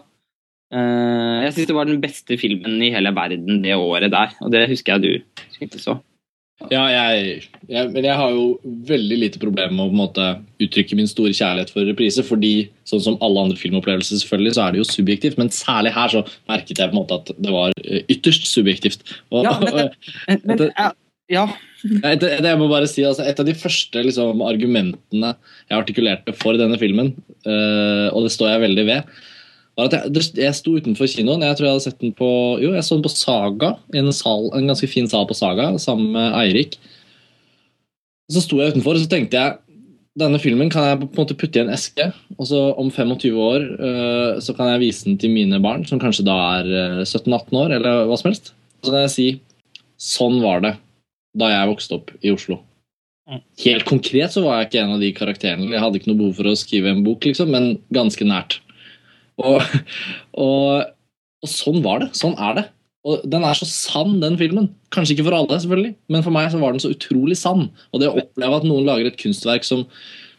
Uh, 0.73 1.45
jeg 1.45 1.53
syns 1.53 1.69
det 1.69 1.77
var 1.77 1.87
den 1.89 2.01
beste 2.01 2.37
filmen 2.41 2.81
i 2.81 2.91
hele 2.93 3.13
verden 3.15 3.61
det 3.63 3.77
året 3.77 4.11
der, 4.13 4.33
og 4.41 4.51
det 4.53 4.65
husker 4.71 4.97
jeg 4.97 5.05
du 5.05 5.65
ikke 5.65 5.81
så. 5.81 5.99
Ja, 6.71 6.85
jeg, 6.87 7.41
jeg, 7.67 7.89
men 7.91 8.05
jeg 8.07 8.15
har 8.15 8.31
jo 8.31 8.43
veldig 8.87 9.17
lite 9.19 9.39
problemer 9.41 9.73
med 9.75 9.83
å 9.83 9.89
på 9.89 9.95
en 9.95 9.99
måte 9.99 10.27
uttrykke 10.63 10.95
min 10.95 11.09
store 11.09 11.33
kjærlighet 11.35 11.73
for 11.73 11.83
reprise, 11.83 12.23
fordi 12.23 12.69
sånn 12.87 13.03
som 13.03 13.17
alle 13.25 13.43
andre 13.43 13.59
filmopplevelser 13.59 14.21
selvfølgelig, 14.21 14.53
så 14.55 14.63
er 14.63 14.73
det 14.73 14.79
jo 14.79 14.87
subjektivt, 14.87 15.35
men 15.41 15.51
særlig 15.53 15.91
her 15.97 16.13
så 16.13 16.23
merket 16.47 16.79
jeg 16.79 16.93
på 16.93 16.95
en 16.95 17.01
måte 17.01 17.19
at 17.19 17.33
det 17.35 17.51
var 17.51 17.75
eh, 17.83 18.05
ytterst 18.07 18.47
subjektivt. 18.47 19.03
Og, 19.35 19.43
Ja, 19.43 19.57
men 19.59 19.91
Men, 20.29 20.41
men, 20.47 20.63
ja, 20.71 20.87
ja. 21.35 21.45
et, 21.83 22.23
et, 22.23 22.47
jeg 22.47 22.61
må 22.61 22.71
bare 22.71 22.87
si, 22.87 23.03
altså, 23.03 23.27
et 23.27 23.43
av 23.43 23.51
de 23.51 23.57
første 23.59 24.07
liksom, 24.07 24.41
argumentene 24.47 25.35
jeg 25.67 25.77
artikulerte 25.77 26.39
for 26.39 26.55
denne 26.61 26.79
filmen, 26.81 27.11
uh, 27.43 28.07
og 28.15 28.25
det 28.25 28.31
står 28.33 28.55
jeg 28.55 28.63
veldig 28.69 28.87
ved, 28.93 29.15
jeg, 29.75 30.51
sto 30.55 30.77
utenfor 30.79 31.09
kinoen. 31.11 31.43
Jeg 31.43 31.57
tror 31.57 31.67
jeg 31.67 31.75
hadde 31.75 31.85
sett 31.85 32.01
den 32.01 32.13
på 32.15 32.29
jo, 32.63 32.71
jeg 32.75 32.85
så 32.85 32.95
den 32.95 33.05
på 33.05 33.11
Saga, 33.11 33.75
i 33.93 33.99
en, 33.99 34.13
sal, 34.15 34.49
en 34.55 34.69
ganske 34.71 34.87
fin 34.91 35.09
sal 35.11 35.27
på 35.27 35.35
Saga, 35.37 35.73
sammen 35.81 36.13
med 36.15 36.37
Eirik. 36.39 36.77
Så 38.31 38.41
sto 38.41 38.61
jeg 38.61 38.73
utenfor 38.73 38.95
og 38.95 39.03
så 39.03 39.11
tenkte 39.11 39.37
jeg 39.37 39.59
denne 40.15 40.39
filmen 40.39 40.69
kan 40.71 40.85
jeg 40.87 40.99
på 41.01 41.09
en 41.09 41.19
måte 41.25 41.35
putte 41.35 41.59
i 41.59 41.65
en 41.65 41.73
eske, 41.75 42.05
og 42.39 42.47
så 42.47 42.59
om 42.79 42.87
25 42.87 43.35
år 43.35 43.65
eh, 43.75 44.37
så 44.39 44.55
kan 44.55 44.69
jeg 44.71 44.85
vise 44.85 45.09
den 45.09 45.17
til 45.19 45.33
mine 45.33 45.59
barn, 45.63 45.83
som 45.87 45.99
kanskje 45.99 46.23
da 46.27 46.37
er 46.61 46.69
eh, 46.71 47.01
17-18 47.03 47.59
år, 47.59 47.73
eller 47.75 48.05
hva 48.07 48.15
som 48.21 48.29
helst. 48.29 48.53
Så 48.79 48.93
kan 48.93 49.03
jeg 49.03 49.11
si 49.11 49.27
sånn 49.99 50.39
var 50.43 50.63
det 50.63 50.73
da 51.35 51.51
jeg 51.51 51.67
vokste 51.67 51.99
opp 51.99 52.15
i 52.23 52.31
Oslo. 52.31 52.61
Helt 53.59 53.87
konkret 53.89 54.31
så 54.31 54.45
var 54.45 54.61
jeg 54.61 54.69
ikke 54.69 54.83
en 54.85 54.95
av 54.95 55.03
de 55.03 55.11
karakterene. 55.17 55.71
Jeg 55.73 55.81
hadde 55.83 55.99
ikke 55.99 56.11
noe 56.11 56.21
behov 56.21 56.39
for 56.39 56.47
å 56.47 56.57
skrive 56.59 56.93
en 56.93 57.03
bok, 57.03 57.25
liksom, 57.27 57.51
men 57.51 57.71
ganske 57.95 58.27
nært. 58.27 58.59
Og, 59.41 59.61
og, 60.45 60.91
og 61.43 61.51
sånn 61.51 61.81
var 61.85 62.03
det. 62.03 62.11
Sånn 62.17 62.37
er 62.39 62.59
det. 62.59 62.65
Og 63.05 63.25
Den 63.29 63.45
er 63.45 63.57
så 63.57 63.67
sann, 63.69 64.17
den 64.21 64.37
filmen. 64.39 64.71
Kanskje 64.93 65.15
ikke 65.15 65.27
for 65.27 65.37
alle, 65.37 65.59
selvfølgelig, 65.61 65.93
men 66.09 66.25
for 66.25 66.33
meg 66.33 66.49
så 66.53 66.61
var 66.61 66.73
den 66.73 66.81
så 66.81 66.93
utrolig 66.95 67.37
sann. 67.37 67.67
Og 67.93 68.01
det 68.01 68.09
å 68.09 68.17
oppleve 68.23 68.61
at 68.61 68.65
noen 68.65 68.87
lager 68.87 69.11
et 69.11 69.19
kunstverk 69.21 69.67
som, 69.67 69.83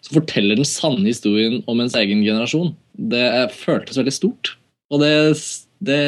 som 0.03 0.19
forteller 0.19 0.59
den 0.59 0.67
sanne 0.67 1.07
historien 1.07 1.61
om 1.71 1.83
ens 1.83 1.95
egen 1.99 2.25
generasjon, 2.27 2.75
det 3.13 3.27
føltes 3.55 4.01
veldig 4.01 4.17
stort. 4.17 4.57
Og 4.91 5.03
det, 5.03 5.13
det 5.87 6.01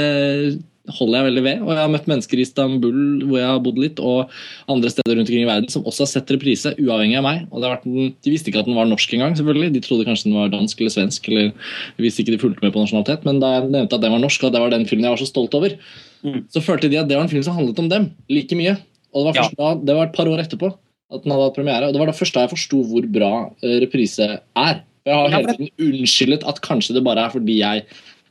holder 0.96 1.18
jeg 1.18 1.26
veldig 1.28 1.42
ved. 1.44 1.60
Og 1.64 1.70
jeg 1.74 1.80
har 1.82 1.92
møtt 1.92 2.08
mennesker 2.10 2.40
i 2.40 2.44
Istanbul 2.46 2.98
hvor 3.28 3.38
jeg 3.40 3.48
har 3.50 3.60
bodd 3.64 3.78
litt, 3.82 4.00
og 4.00 4.30
andre 4.72 4.90
steder 4.92 5.14
rundt 5.18 5.28
omkring 5.28 5.44
i 5.44 5.50
verden 5.50 5.68
som 5.72 5.84
også 5.88 6.04
har 6.06 6.10
sett 6.14 6.32
reprise, 6.34 6.72
uavhengig 6.80 7.18
av 7.20 7.26
meg. 7.28 7.46
Og 7.52 7.60
det 7.60 7.68
har 7.68 7.76
vært, 7.76 8.16
De 8.24 8.32
visste 8.34 8.50
ikke 8.52 8.62
at 8.64 8.70
den 8.70 8.78
var 8.78 8.88
norsk 8.90 9.14
engang, 9.18 9.36
selvfølgelig. 9.38 9.72
De 9.76 9.84
trodde 9.84 10.08
kanskje 10.08 10.28
den 10.30 10.38
var 10.40 10.52
dansk 10.54 10.80
eller 10.80 10.94
svensk. 10.96 11.28
eller 11.28 11.52
visste 11.98 12.24
ikke 12.24 12.34
de 12.36 12.42
fulgte 12.42 12.64
med 12.64 12.72
på 12.74 12.82
nasjonalitet, 12.84 13.24
Men 13.28 13.40
da 13.40 13.54
jeg 13.58 13.70
nevnte 13.70 13.94
at 13.94 14.04
den 14.04 14.12
var 14.16 14.22
norsk, 14.24 14.44
og 14.44 14.52
det 14.52 14.60
var 14.60 14.70
den 14.70 14.86
filmen 14.86 15.04
jeg 15.08 15.16
var 15.16 15.24
så 15.24 15.30
stolt 15.32 15.54
over, 15.54 15.78
Mm. 16.18 16.48
så 16.50 16.58
følte 16.58 16.88
de 16.90 16.96
at 16.98 17.06
det 17.06 17.14
var 17.14 17.22
en 17.22 17.30
film 17.30 17.44
som 17.46 17.54
handlet 17.54 17.78
om 17.78 17.88
dem 17.88 18.10
like 18.28 18.50
mye. 18.58 18.72
Og 19.14 19.22
det 19.22 19.26
var, 19.28 19.34
først 19.38 19.56
da, 19.56 19.68
det 19.86 19.94
var 19.94 20.06
et 20.08 20.16
par 20.16 20.26
år 20.26 20.40
etterpå 20.42 20.72
at 21.14 21.22
den 21.22 21.30
hadde 21.30 21.44
hatt 21.46 21.54
premiere. 21.54 21.86
Og 21.86 21.92
det 21.94 22.00
var 22.02 22.10
da 22.10 22.12
først 22.18 22.34
da 22.34 22.42
jeg 22.42 22.50
forsto 22.56 22.80
hvor 22.90 23.06
bra 23.06 23.30
eh, 23.62 23.78
reprise 23.84 24.26
er. 24.58 24.80
Jeg 25.06 25.14
har 25.14 25.30
hele 25.30 25.54
tiden 25.54 25.70
unnskyldet 25.78 26.42
at 26.44 26.58
kanskje 26.60 26.96
det 26.98 27.04
bare 27.06 27.22
er 27.24 27.30
fordi 27.32 27.60
jeg 27.62 27.84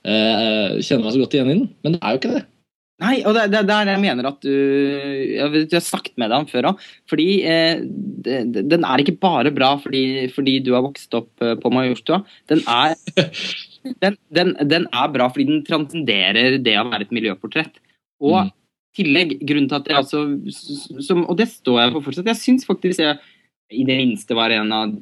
kjenner 0.07 1.03
meg 1.07 1.15
så 1.15 1.19
godt 1.23 1.35
igjen 1.35 1.49
i 1.51 1.55
den, 1.57 1.65
men 1.83 1.95
det 1.97 1.99
er 2.03 2.13
jo 2.15 2.19
ikke 2.21 2.35
det. 2.37 2.45
Nei, 2.97 3.19
og 3.29 3.35
det 3.37 3.43
det 3.53 3.59
er 3.61 3.65
det 3.85 3.91
jeg 3.93 4.01
mener 4.01 4.25
at 4.25 4.39
du 4.41 4.49
Jeg, 4.49 5.49
vet, 5.53 5.67
jeg 5.69 5.77
har 5.77 5.85
snakket 5.85 6.15
med 6.17 6.31
deg 6.31 6.39
om 6.41 6.47
før 6.49 6.67
òg. 6.71 6.79
Fordi 7.11 7.27
eh, 7.45 7.81
det, 8.25 8.37
det- 8.55 8.63
den 8.71 8.87
er 8.89 9.03
ikke 9.03 9.19
bare 9.21 9.51
bra 9.53 9.75
fordi, 9.77 10.01
fordi 10.33 10.55
du 10.65 10.71
har 10.73 10.81
vokst 10.81 11.13
opp 11.13 11.29
eh, 11.45 11.53
på 11.61 11.69
Majorstua. 11.69 12.23
Den 12.49 12.63
er, 12.65 12.95
den, 14.01 14.17
den, 14.33 14.55
den 14.65 14.87
er 14.89 15.11
bra 15.13 15.29
fordi 15.29 15.45
den 15.51 15.61
transcenderer 15.67 16.57
det 16.57 16.73
å 16.81 16.87
være 16.89 17.05
et 17.05 17.13
miljøportrett. 17.13 17.77
Og 18.23 18.47
Mm. 18.47 18.51
tillegg, 18.97 19.35
grunnen 19.45 19.69
til 19.69 19.77
at 19.77 19.87
jeg 19.91 19.97
altså 19.99 21.01
som, 21.05 21.19
Og 21.29 21.37
det 21.37 21.51
står 21.53 21.83
jeg 21.83 21.91
for 21.93 22.01
fortsatt. 22.07 22.31
Jeg 22.33 22.41
syns 22.41 22.65
faktisk 22.65 23.03
jeg 23.05 23.19
i 23.77 23.83
det 23.85 23.97
minste 23.99 24.33
var 24.33 24.49
en 24.55 24.71
av 24.73 24.95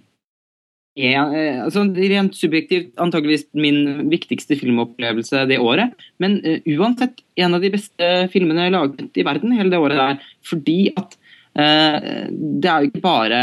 en, 0.95 1.34
eh, 1.35 1.57
altså 1.59 1.84
Rent 1.91 2.38
subjektivt 2.39 2.93
antageligvis 3.01 3.49
min 3.51 4.07
viktigste 4.11 4.55
filmopplevelse 4.55 5.43
det 5.49 5.59
året. 5.59 5.91
Men 6.23 6.38
uh, 6.45 6.59
uansett 6.77 7.19
en 7.35 7.57
av 7.57 7.63
de 7.63 7.72
beste 7.73 8.11
filmene 8.31 8.69
laget 8.72 9.19
i 9.19 9.26
verden 9.27 9.55
hele 9.57 9.73
det 9.73 9.81
året 9.81 9.99
der. 9.99 10.30
Fordi 10.47 10.80
at 10.95 11.17
uh, 11.59 11.99
det 12.31 12.72
er 12.72 12.80
jo 12.80 12.91
ikke 12.91 13.03
bare 13.03 13.41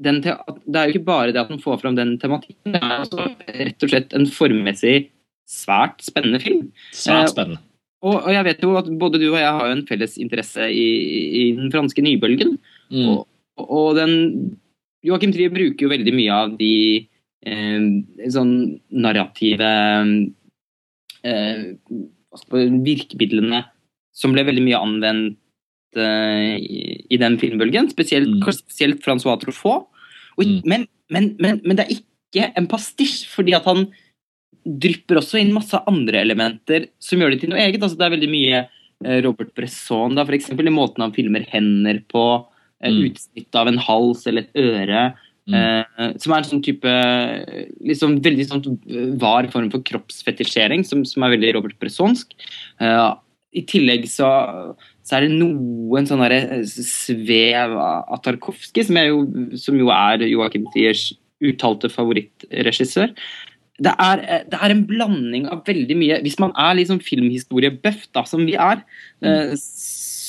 den 0.00 0.22
det 0.24 0.32
er 0.32 0.88
jo 0.88 0.94
ikke 0.94 1.06
bare 1.06 1.32
det 1.34 1.42
at 1.42 1.50
man 1.52 1.62
får 1.62 1.82
fram 1.82 1.96
den 1.98 2.14
tematikken, 2.18 2.72
det 2.72 2.80
er 2.80 3.02
også 3.02 3.26
rett 3.60 3.84
og 3.84 3.90
slett 3.92 4.14
en 4.16 4.24
formmessig 4.32 4.94
svært 5.50 6.00
spennende 6.02 6.40
film. 6.42 6.70
Svært 6.96 7.34
spennende. 7.34 7.60
Og, 8.00 8.16
og 8.16 8.30
jeg 8.32 8.46
vet 8.46 8.62
jo 8.64 8.72
at 8.80 8.88
både 8.98 9.20
du 9.20 9.26
og 9.28 9.38
jeg 9.38 9.52
har 9.58 9.68
jo 9.68 9.76
en 9.76 9.84
felles 9.86 10.16
interesse 10.22 10.70
i, 10.72 10.86
i 11.36 11.42
den 11.58 11.68
franske 11.72 12.02
nybølgen. 12.02 12.54
Mm. 12.88 13.10
Og, 13.12 13.26
og 13.66 13.98
den 13.98 14.14
Joachim 15.06 15.32
Trier 15.32 15.52
bruker 15.52 15.86
jo 15.86 15.92
veldig 15.92 16.12
mye 16.16 16.32
av 16.34 16.56
de 16.58 16.72
eh, 17.46 17.84
sånn 18.34 18.52
narrative 18.92 19.70
eh, 21.24 21.62
virkemidlene 22.84 23.62
som 24.12 24.34
ble 24.34 24.44
veldig 24.44 24.64
mye 24.66 24.80
anvendt 24.80 25.38
eh, 25.96 26.56
i, 26.60 26.82
i 27.10 27.16
den 27.20 27.38
filmbølgen. 27.40 27.88
Spesielt, 27.92 28.28
Mm. 28.28 28.52
spesielt 28.52 29.02
Francois 29.04 29.38
Truffaut. 29.40 29.88
Og, 30.38 30.44
Mm. 30.44 30.60
men, 30.64 30.86
men, 31.10 31.36
men, 31.40 31.60
men 31.64 31.76
det 31.76 31.86
er 31.86 31.96
ikke 32.00 32.52
en 32.56 32.66
pastisj, 32.70 33.26
fordi 33.28 33.54
at 33.56 33.64
han 33.64 33.86
drypper 34.64 35.16
også 35.18 35.40
inn 35.40 35.54
masse 35.56 35.76
andre 35.88 36.20
elementer 36.20 36.88
som 37.00 37.18
gjør 37.18 37.30
det 37.32 37.40
til 37.40 37.50
noe 37.50 37.58
eget. 37.64 37.80
Altså, 37.82 37.96
det 37.96 38.06
er 38.06 38.16
veldig 38.16 38.30
mye 38.30 38.60
Robert 39.24 39.54
Bresson, 39.56 40.14
da, 40.14 40.26
for 40.28 40.36
eksempel, 40.36 40.66
i 40.68 40.70
måten 40.74 41.00
han 41.00 41.14
filmer 41.16 41.40
hender 41.48 42.02
på. 42.12 42.44
Eh, 42.82 42.90
Mm. 42.90 43.10
Utsnitt 43.10 43.54
av 43.60 43.68
en 43.68 43.78
hals 43.78 44.26
eller 44.26 44.42
et 44.46 44.56
øre. 44.56 45.02
Mm. 45.50 45.54
Eh, 45.56 46.12
som 46.22 46.32
er 46.32 46.36
en 46.42 46.44
sånn 46.50 46.62
type 46.62 46.90
liksom 47.84 48.20
veldig 48.22 48.46
sånn 48.48 48.62
var 49.18 49.48
form 49.52 49.70
for 49.72 49.82
kroppsfetisjering, 49.82 50.84
som, 50.86 51.04
som 51.04 51.24
er 51.26 51.34
veldig 51.36 51.54
Robert 51.56 51.78
Bressonsk. 51.82 52.32
Eh, 52.80 53.10
I 53.58 53.62
tillegg 53.66 54.04
så, 54.08 54.28
så 55.02 55.16
er 55.18 55.26
det 55.26 55.32
noen 55.40 56.06
sånne 56.06 56.28
der 56.30 56.64
svev 56.68 57.74
av 57.80 58.20
Tarkovskij, 58.22 58.84
som, 58.86 58.96
jo- 59.02 59.56
som 59.58 59.78
jo 59.80 59.90
er 59.90 60.22
Joachim 60.28 60.68
Tiers 60.74 61.08
uttalte 61.42 61.88
favorittregissør. 61.90 63.10
Det 63.80 63.94
er, 63.96 64.20
det 64.52 64.58
er 64.60 64.70
en 64.74 64.82
blanding 64.84 65.46
av 65.48 65.62
veldig 65.64 65.94
mye 65.96 66.18
Hvis 66.20 66.34
man 66.38 66.50
er 66.52 66.74
liksom 66.76 66.98
filmhistoriebuff, 67.00 68.02
som 68.28 68.44
vi 68.44 68.52
er, 68.60 68.82
eh, 69.24 69.54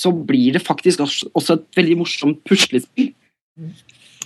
så 0.02 0.12
blir 0.12 0.58
det 0.58 0.64
faktisk 0.64 1.04
også, 1.04 1.58
et 1.58 1.78
veldig 1.78 2.00
morsomt 2.02 2.42
puslespill. 2.48 3.12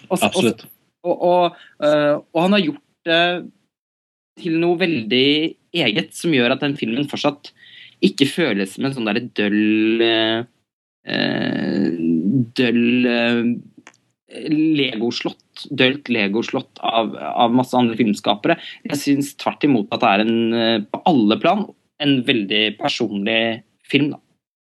Også, 0.07 0.29
Absolutt. 0.29 0.65
og, 1.03 1.15
og, 1.15 1.61
øh, 1.83 2.15
og 2.33 2.41
han 2.45 2.55
har 2.55 2.65
gjort 2.65 2.83
det 3.09 3.21
til 4.41 4.57
noe 4.61 4.79
veldig 4.79 5.29
eget, 5.75 6.11
som 6.15 6.33
gjør 6.35 6.55
at 6.55 6.63
den 6.63 6.75
filmen 6.79 7.07
fortsatt 7.09 7.51
ikke 8.05 8.27
føles 8.27 8.75
som 8.75 8.85
en 8.85 8.95
sånn 8.95 9.07
derre 9.07 9.25
døll 9.37 10.03
øh, 10.05 10.43
Døll 12.57 13.05
øh, 13.05 13.49
legoslott. 14.49 15.65
Dølt 15.69 16.09
legoslott 16.09 16.81
av, 16.81 17.13
av 17.13 17.53
masse 17.53 17.77
andre 17.77 17.93
filmskapere. 17.99 18.57
Jeg 18.89 18.97
syns 18.97 19.35
tvert 19.37 19.63
imot 19.67 19.93
at 19.93 20.01
det 20.01 20.09
er 20.09 20.23
en, 20.23 20.87
på 20.89 21.01
alle 21.11 21.37
plan 21.39 21.61
en 22.01 22.15
veldig 22.25 22.63
personlig 22.79 23.61
film. 23.85 24.15
da. 24.15 24.24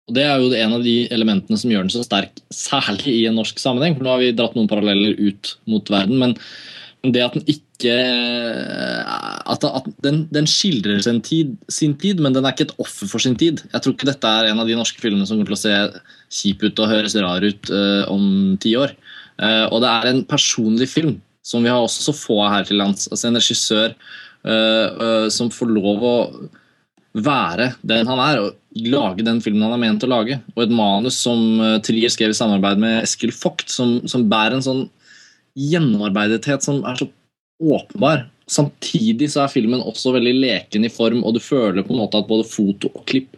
Og 0.08 0.16
Det 0.16 0.24
er 0.24 0.40
jo 0.40 0.56
en 0.56 0.74
av 0.78 0.84
de 0.86 0.98
elementene 1.12 1.60
som 1.60 1.72
gjør 1.72 1.84
den 1.84 1.92
så 1.92 2.06
sterk, 2.06 2.40
særlig 2.54 3.12
i 3.12 3.26
en 3.28 3.36
norsk 3.36 3.60
sammenheng. 3.60 3.98
for 3.98 4.08
Nå 4.08 4.14
har 4.14 4.24
vi 4.24 4.32
dratt 4.36 4.56
noen 4.56 4.70
paralleller 4.72 5.20
ut 5.20 5.58
mot 5.68 5.90
verden, 5.92 6.18
men 6.22 6.38
det 7.14 7.24
at 7.24 7.36
den 7.36 7.46
ikke 7.48 7.64
At, 9.48 9.64
at 9.64 9.86
den, 10.02 10.24
den 10.34 10.48
skildrer 10.50 10.98
sin 11.04 11.20
tid, 11.22 11.52
sin 11.70 11.94
tid, 12.00 12.20
men 12.24 12.34
den 12.34 12.46
er 12.46 12.56
ikke 12.56 12.66
et 12.72 12.80
offer 12.82 13.08
for 13.08 13.22
sin 13.22 13.36
tid. 13.38 13.62
Jeg 13.70 13.84
tror 13.84 13.94
ikke 13.94 14.10
dette 14.10 14.28
er 14.28 14.50
en 14.50 14.60
av 14.64 14.68
de 14.68 14.76
norske 14.76 15.00
filmene 15.00 15.28
som 15.28 15.38
kommer 15.38 15.54
til 15.54 15.58
å 15.58 15.62
se 15.62 15.76
kjip 16.40 16.66
ut 16.66 16.82
og 16.82 16.90
høres 16.90 17.16
rar 17.22 17.46
ut 17.46 17.70
uh, 17.70 18.04
om 18.10 18.58
ti 18.64 18.74
år. 18.80 18.96
Uh, 19.38 19.70
og 19.70 19.84
det 19.84 19.92
er 19.92 20.10
en 20.10 20.24
personlig 20.28 20.90
film, 20.90 21.20
som 21.46 21.64
vi 21.64 21.72
har 21.72 21.84
også 21.84 22.10
så 22.10 22.16
få 22.18 22.40
av 22.48 22.56
her 22.56 22.68
til 22.68 22.82
lands. 22.82 23.08
Altså 23.12 23.30
En 23.30 23.40
regissør 23.40 23.94
uh, 23.94 24.50
eh, 24.50 25.28
som 25.34 25.54
får 25.54 25.72
lov 25.78 26.04
å 26.04 26.16
være 27.24 27.72
den 27.88 28.10
han 28.10 28.22
er, 28.24 28.42
og 28.42 28.84
lage 28.88 29.26
den 29.26 29.42
filmen 29.44 29.66
han 29.66 29.76
er 29.76 29.82
ment 29.82 30.06
å 30.06 30.12
lage. 30.12 30.40
Og 30.56 30.64
et 30.66 30.74
manus 30.74 31.20
som 31.24 31.62
eh, 31.64 31.78
Trier 31.86 32.14
skrev 32.14 32.34
i 32.34 32.38
samarbeid 32.38 32.82
med 32.82 33.02
Eskil 33.04 33.34
Vogt, 33.36 33.70
som, 33.74 34.00
som 34.10 34.28
bærer 34.30 34.58
en 34.58 34.66
sånn 34.66 34.84
gjennomarbeidethet 35.58 36.66
som 36.66 36.84
er 36.86 37.00
så 37.00 37.10
åpenbar. 37.64 38.28
Samtidig 38.48 39.32
så 39.34 39.44
er 39.44 39.52
filmen 39.52 39.84
også 39.84 40.14
veldig 40.16 40.36
leken 40.38 40.86
i 40.88 40.94
form, 40.94 41.24
og 41.26 41.36
du 41.36 41.42
føler 41.44 41.84
på 41.84 41.96
en 41.96 42.04
måte 42.04 42.22
at 42.22 42.30
både 42.30 42.48
foto 42.48 42.92
og 42.94 43.04
klipp 43.10 43.36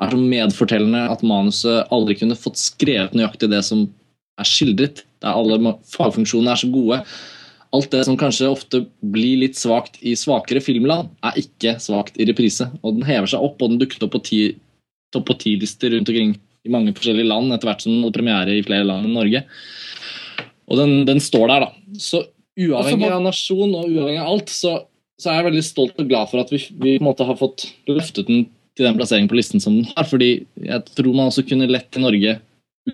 er 0.00 0.12
så 0.12 0.20
medfortellende 0.20 1.06
at 1.12 1.24
manuset 1.26 1.90
aldri 1.92 2.16
kunne 2.20 2.38
fått 2.38 2.60
skrevet 2.60 3.16
nøyaktig 3.16 3.50
det 3.52 3.62
som 3.66 3.84
er 4.40 4.48
skildret. 4.48 5.04
Der 5.20 5.36
alle 5.36 5.76
fagfunksjonene 5.92 6.54
er 6.54 6.60
så 6.60 6.70
gode. 6.72 7.02
Alt 7.76 7.90
det 7.92 8.02
som 8.06 8.16
kanskje 8.18 8.48
ofte 8.50 8.80
blir 9.14 9.38
litt 9.44 9.54
svakt 9.58 10.00
i 10.02 10.16
svakere 10.18 10.62
filmland, 10.64 11.12
er 11.22 11.36
ikke 11.38 11.76
svakt 11.82 12.16
i 12.18 12.26
reprise. 12.26 12.66
Og 12.82 12.96
den 12.98 13.06
hever 13.06 13.30
seg 13.30 13.44
opp, 13.46 13.60
og 13.62 13.70
den 13.70 13.78
dukket 13.82 14.02
opp 14.06 14.16
på 14.16 14.22
ti- 14.26 14.56
topp 15.14 15.28
på 15.28 15.38
ti-lister 15.42 15.90
rundt 15.94 16.08
omkring 16.10 16.34
i 16.66 16.70
mange 16.70 16.92
forskjellige 16.94 17.26
land 17.30 17.54
etter 17.54 17.70
hvert 17.70 17.82
som 17.82 17.92
den 17.94 18.02
hadde 18.04 18.16
premiere 18.18 18.58
i 18.58 18.64
flere 18.66 18.86
land 18.86 19.06
enn 19.06 19.14
Norge. 19.16 19.44
Og 20.70 20.78
den, 20.78 20.92
den 21.08 21.22
står 21.22 21.48
der, 21.50 21.64
da. 21.66 21.96
Så 21.98 22.24
uavhengig 22.58 22.76
Og 22.76 22.90
så 22.90 22.98
må- 23.00 23.12
av 23.16 23.24
nasjon 23.24 23.74
og 23.74 23.88
uavhengig 23.90 24.20
av 24.22 24.32
alt, 24.34 24.52
så, 24.54 24.74
så 25.18 25.30
er 25.30 25.40
jeg 25.40 25.48
veldig 25.50 25.64
stolt 25.66 25.98
og 26.02 26.10
glad 26.10 26.30
for 26.30 26.42
at 26.42 26.50
vi, 26.54 26.60
vi 26.74 26.96
på 26.98 27.02
en 27.04 27.08
måte 27.10 27.26
har 27.26 27.38
fått 27.40 27.68
løftet 27.90 28.26
den 28.30 28.44
til 28.78 28.86
den 28.86 28.98
plasseringen 28.98 29.30
på 29.30 29.38
listen 29.38 29.62
som 29.62 29.80
den 29.80 29.88
har. 29.96 30.06
fordi 30.06 30.46
jeg 30.62 30.84
tror 30.94 31.14
man 31.14 31.30
også 31.30 31.46
kunne 31.48 31.70
lett 31.70 31.96
i 31.98 32.02
Norge 32.02 32.36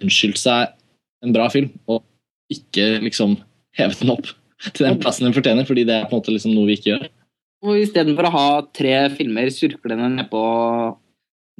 unnskyldt 0.00 0.40
seg 0.40 0.72
en 1.24 1.32
bra 1.36 1.48
film, 1.52 1.72
og 1.88 2.02
ikke 2.52 3.00
liksom 3.04 3.36
hevet 3.76 4.00
den 4.00 4.12
opp 4.14 4.28
til 4.72 4.86
den 4.86 5.00
plassen 5.02 5.28
den 5.28 5.36
fortjener, 5.36 5.66
fordi 5.68 5.84
det 5.88 5.96
er 5.96 6.08
på 6.08 6.16
en 6.16 6.22
måte 6.22 6.34
liksom 6.34 6.54
noe 6.56 6.68
vi 6.68 6.78
ikke 6.78 6.92
gjør. 6.94 7.06
Og 7.66 7.80
istedenfor 7.80 8.28
å 8.28 8.34
ha 8.34 8.48
tre 8.76 8.94
filmer 9.16 9.50
surklende 9.52 10.08
ned 10.12 10.30
på 10.30 10.42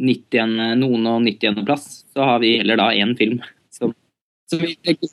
90, 0.06 0.56
noen 0.81 1.09
og 1.09 1.23
90. 1.24 1.62
plass, 1.66 1.86
så 2.12 2.27
har 2.31 2.43
vi 2.43 2.59
heller 2.60 2.78
da 2.81 2.90
én 2.93 3.14
film 3.18 3.40
som, 3.73 3.94
som 4.51 4.60
vi 4.60 4.74
trekker 4.77 5.12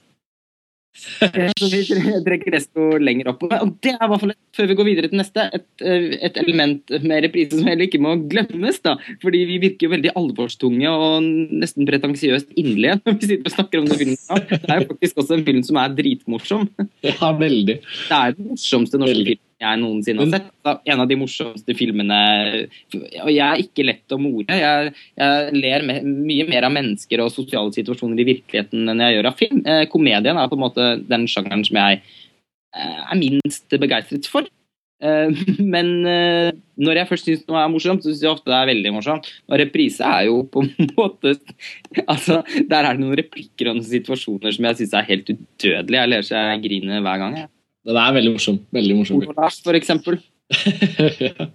som 0.94 1.70
vi 1.72 1.82
trekker 2.26 2.54
desto 2.54 2.98
lenger 3.02 3.32
opp. 3.34 3.46
Og 3.48 3.74
det 3.84 3.94
er 3.96 4.06
i 4.06 4.10
hvert 4.12 4.24
fall, 4.24 4.34
før 4.56 4.70
vi 4.70 4.78
går 4.80 4.90
videre 4.90 5.10
til 5.12 5.22
neste, 5.22 5.46
et, 5.58 5.68
et 5.84 6.40
element 6.44 6.94
med 7.04 7.26
reprise 7.28 7.58
som 7.58 7.70
heller 7.70 7.88
ikke 7.88 8.02
må 8.04 8.16
glemmes. 8.32 8.80
da, 8.86 8.96
fordi 9.24 9.44
vi 9.50 9.60
virker 9.64 9.88
jo 9.88 9.94
veldig 9.96 10.14
alvorstunge 10.20 10.92
og 10.94 11.30
nesten 11.64 11.90
pretensiøst 11.90 12.54
inderlige 12.56 13.00
når 13.04 13.18
vi 13.18 13.32
sitter 13.32 13.50
og 13.50 13.56
snakker 13.58 13.82
om 13.82 13.90
den 13.90 14.02
filmen. 14.04 14.20
Det 14.64 14.70
er 14.70 14.84
jo 14.84 14.92
faktisk 14.94 15.24
også 15.24 15.38
en 15.38 15.48
film 15.48 15.64
som 15.66 15.80
er 15.82 15.96
dritmorsom. 15.98 16.70
Ja, 17.06 17.32
veldig. 17.38 17.80
Det 17.82 18.20
er 18.20 18.38
den 18.38 18.54
morsomste 18.54 19.02
norske 19.02 19.26
filmen 19.34 19.50
jeg 19.64 19.82
noensinne 19.82 20.26
har 20.26 20.32
sett. 20.34 20.50
En 20.94 21.04
av 21.04 21.10
de 21.10 21.18
morsomste 21.20 21.76
filmene 21.78 22.20
Og 22.96 23.32
jeg 23.34 23.44
er 23.44 23.62
ikke 23.64 23.86
lett 23.88 24.16
å 24.16 24.20
more. 24.22 24.58
Jeg, 24.60 24.94
jeg 25.20 25.60
ler 25.60 25.86
me 25.88 26.00
mye 26.08 26.48
mer 26.50 26.68
av 26.68 26.76
mennesker 26.76 27.24
og 27.24 27.34
sosiale 27.34 27.74
situasjoner 27.76 28.24
i 28.24 28.28
virkeligheten 28.34 28.92
enn 28.94 29.06
jeg 29.06 29.18
gjør 29.18 29.32
av 29.32 29.40
film. 29.40 29.64
Eh, 29.68 29.86
komedien 29.92 30.40
er 30.40 30.52
på 30.52 30.60
en 30.60 30.66
måte 30.66 30.90
den 31.08 31.28
sjangeren 31.32 31.66
som 31.68 31.80
jeg 31.80 32.02
eh, 32.04 33.00
er 33.04 33.20
minst 33.20 33.80
begeistret 33.82 34.30
for. 34.32 34.48
Eh, 35.04 35.44
men 35.74 35.90
eh, 36.08 36.50
når 36.80 37.02
jeg 37.02 37.10
først 37.10 37.30
syns 37.30 37.48
noe 37.50 37.64
er 37.64 37.72
morsomt, 37.72 38.04
så 38.04 38.12
syns 38.12 38.24
jeg 38.24 38.32
ofte 38.32 38.52
det 38.52 38.60
er 38.60 38.70
veldig 38.72 38.94
morsomt. 38.96 39.32
Og 39.50 39.60
reprise 39.62 40.08
er 40.08 40.30
jo 40.30 40.44
på 40.52 40.64
en 40.66 40.94
måte 41.00 41.36
Altså, 42.08 42.42
Der 42.70 42.84
er 42.84 42.94
det 42.94 43.04
noen 43.04 43.18
replikker 43.20 43.72
og 43.72 43.80
noen 43.80 43.90
situasjoner 43.90 44.56
som 44.56 44.70
jeg 44.70 44.82
syns 44.82 44.96
er 44.98 45.12
helt 45.12 45.34
udødelige. 45.34 46.00
Jeg 46.00 46.14
ler 46.14 46.26
så 46.28 46.48
jeg 46.52 46.64
griner 46.68 47.04
hver 47.04 47.22
gang. 47.26 47.38
jeg. 47.44 47.52
Den 47.86 47.98
er 48.00 48.14
veldig 48.16 48.32
morsom. 48.38 48.60
Veldig 48.74 48.96
morsom. 49.02 49.24
For 49.64 49.74
eksempel. 49.80 50.20
ja. 51.20 51.48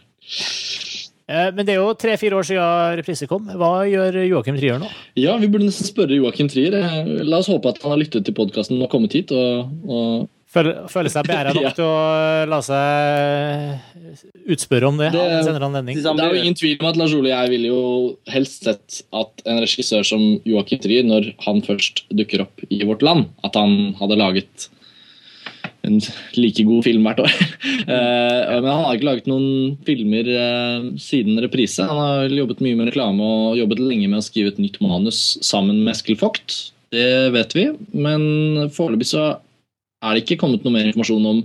Men 1.29 1.61
det 1.69 1.75
er 1.75 1.83
jo 1.83 1.91
tre-fire 2.01 2.39
år 2.41 2.47
siden 2.49 2.95
reprise 3.03 3.27
kom. 3.29 3.51
Hva 3.61 3.83
gjør 3.85 4.17
Joakim 4.31 4.57
Trier 4.57 4.79
nå? 4.81 4.87
ja, 5.21 5.35
vi 5.37 5.49
burde 5.53 5.67
nesten 5.69 5.85
spørre 5.91 6.17
Joakim 6.17 6.49
Trier. 6.49 6.73
Eh, 6.79 7.11
La 7.29 7.43
oss 7.43 7.51
håpe 7.53 7.69
at 7.69 7.83
han 7.85 7.93
har 7.93 8.01
lyttet 8.01 8.25
til 8.25 8.33
podkasten 8.37 8.81
og 8.81 8.89
kommet 8.93 9.13
hit. 9.13 9.33
og, 9.37 9.69
og 9.85 10.29
Føler, 10.49 10.79
føler 10.89 11.13
seg 11.13 11.27
beæra 11.29 11.53
nok 11.57 11.67
Ja. 11.67 11.73
til 11.77 11.85
å 11.85 12.47
la 12.49 12.61
seg 12.65 14.39
utspørre 14.57 14.89
om 14.89 14.97
det? 14.97 15.11
Det- 15.13 15.21
Det 15.45 16.09
er 16.09 16.33
jo 16.33 16.41
ingen 16.41 16.57
tvil 16.57 16.79
om 16.81 16.89
at 16.89 16.97
Lars 16.97 17.13
Ole 17.13 17.29
og 17.29 17.35
jeg 17.35 17.51
ville 17.53 17.69
jo 17.75 17.83
helst 18.33 18.65
sett 18.65 19.03
at 19.13 19.45
en 19.45 19.61
regissør 19.61 20.09
som 20.09 20.25
Joakim 20.49 20.81
Trier, 20.81 21.05
når 21.05 21.35
han 21.45 21.61
først 21.61 22.07
dukker 22.09 22.47
opp 22.47 22.65
i 22.73 22.81
vårt 22.89 23.05
land, 23.05 23.29
at 23.45 23.53
han 23.61 23.93
hadde 24.01 24.17
laget 24.17 24.71
en 25.89 25.99
like 26.39 26.65
god 26.69 26.85
film 26.87 27.09
hvert 27.09 27.25
år. 27.27 27.35
Eh, 27.89 28.61
Men 28.61 28.67
han 28.69 28.83
har 28.85 28.97
ikke 28.97 29.07
laget 29.07 29.29
noen 29.31 29.77
filmer 29.87 30.27
eh, 30.29 30.89
siden 31.01 31.39
reprise. 31.41 31.85
Han 31.89 32.01
har 32.03 32.35
jobbet 32.35 32.61
mye 32.65 32.77
med 32.77 32.91
reklame 32.91 33.25
og 33.25 33.57
jobbet 33.57 33.81
lenge 33.81 34.11
med 34.11 34.21
å 34.21 34.27
skrive 34.27 34.53
et 34.53 34.61
nytt 34.61 34.77
manus 34.85 35.39
sammen 35.47 35.81
med 35.87 35.95
Eskil 35.95 36.19
Vogt. 36.21 36.57
Det 36.93 37.31
vet 37.33 37.55
vi, 37.57 37.65
men 37.97 38.69
foreløpig 38.75 39.09
så 39.09 39.25
er 39.99 40.15
det 40.15 40.23
ikke 40.23 40.39
kommet 40.39 40.63
noe 40.63 40.75
mer 40.75 40.87
informasjon 40.87 41.25
om 41.27 41.41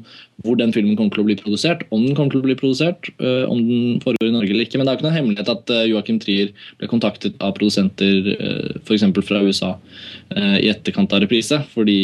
hvor 0.45 0.57
den 0.59 0.73
filmen 0.75 0.97
kommer 0.97 1.15
til 1.15 1.23
å 1.23 1.25
bli 1.25 1.37
produsert, 1.39 1.81
om 1.95 2.03
den 2.05 2.13
kommer 2.17 2.33
til 2.33 2.43
å 2.43 2.45
bli 2.45 2.55
produsert, 2.59 3.09
øh, 3.17 3.45
om 3.49 3.61
den 3.65 4.01
foregår 4.03 4.29
i 4.29 4.33
Norge 4.35 4.53
eller 4.53 4.67
ikke. 4.67 4.77
Men 4.77 4.85
det 4.85 4.91
er 4.91 4.95
jo 4.95 4.99
ikke 4.99 5.07
noen 5.07 5.17
hemmelighet 5.17 5.51
at 5.53 5.73
øh, 5.73 5.85
Joachim 5.89 6.19
Trier 6.21 6.51
ble 6.81 6.89
kontaktet 6.91 7.39
av 7.41 7.55
produsenter 7.57 8.29
øh, 8.35 8.75
f.eks. 8.83 9.07
fra 9.25 9.41
USA 9.45 9.71
i 10.33 10.69
etterkant 10.69 11.13
av 11.13 11.23
reprise. 11.23 11.59
Fordi 11.73 11.97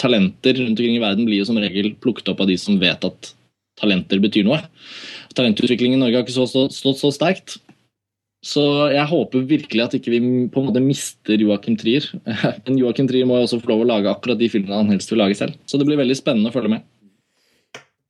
talenter 0.00 0.56
rundt 0.60 0.76
omkring 0.76 0.96
i 0.96 1.02
verden 1.02 1.28
blir 1.28 1.42
jo 1.42 1.48
som 1.48 1.60
regel 1.60 1.92
plukket 2.00 2.32
opp 2.32 2.40
av 2.44 2.50
de 2.50 2.56
som 2.60 2.80
vet 2.80 3.04
at 3.08 3.32
talenter 3.80 4.20
betyr 4.22 4.48
noe. 4.48 4.62
Talentutviklingen 5.36 5.98
i 5.98 6.04
Norge 6.04 6.20
har 6.20 6.24
ikke 6.24 6.36
så, 6.36 6.48
så, 6.48 6.66
stått 6.72 7.00
så 7.02 7.12
sterkt. 7.12 7.58
Så 8.46 8.62
jeg 8.94 9.08
håper 9.10 9.42
virkelig 9.48 9.82
at 9.82 9.94
ikke 9.98 10.12
vi 10.12 10.20
på 10.52 10.60
en 10.62 10.68
måte 10.68 10.82
mister 10.84 11.40
Joachim 11.42 11.74
Trier. 11.80 12.04
Men 12.66 12.76
Joachim 12.78 13.08
Trier 13.10 13.26
må 13.26 13.40
jo 13.40 13.46
også 13.48 13.58
få 13.62 13.72
lov 13.72 13.82
å 13.82 13.88
lage 13.90 14.10
akkurat 14.12 14.38
de 14.38 14.48
filmene 14.52 14.78
han 14.84 14.92
helst 14.92 15.10
vil 15.10 15.18
lage 15.22 15.38
selv. 15.38 15.56
Så 15.66 15.80
det 15.80 15.88
blir 15.88 15.98
veldig 15.98 16.14
spennende 16.18 16.52
å 16.52 16.54
følge 16.54 16.76
med. 16.76 16.84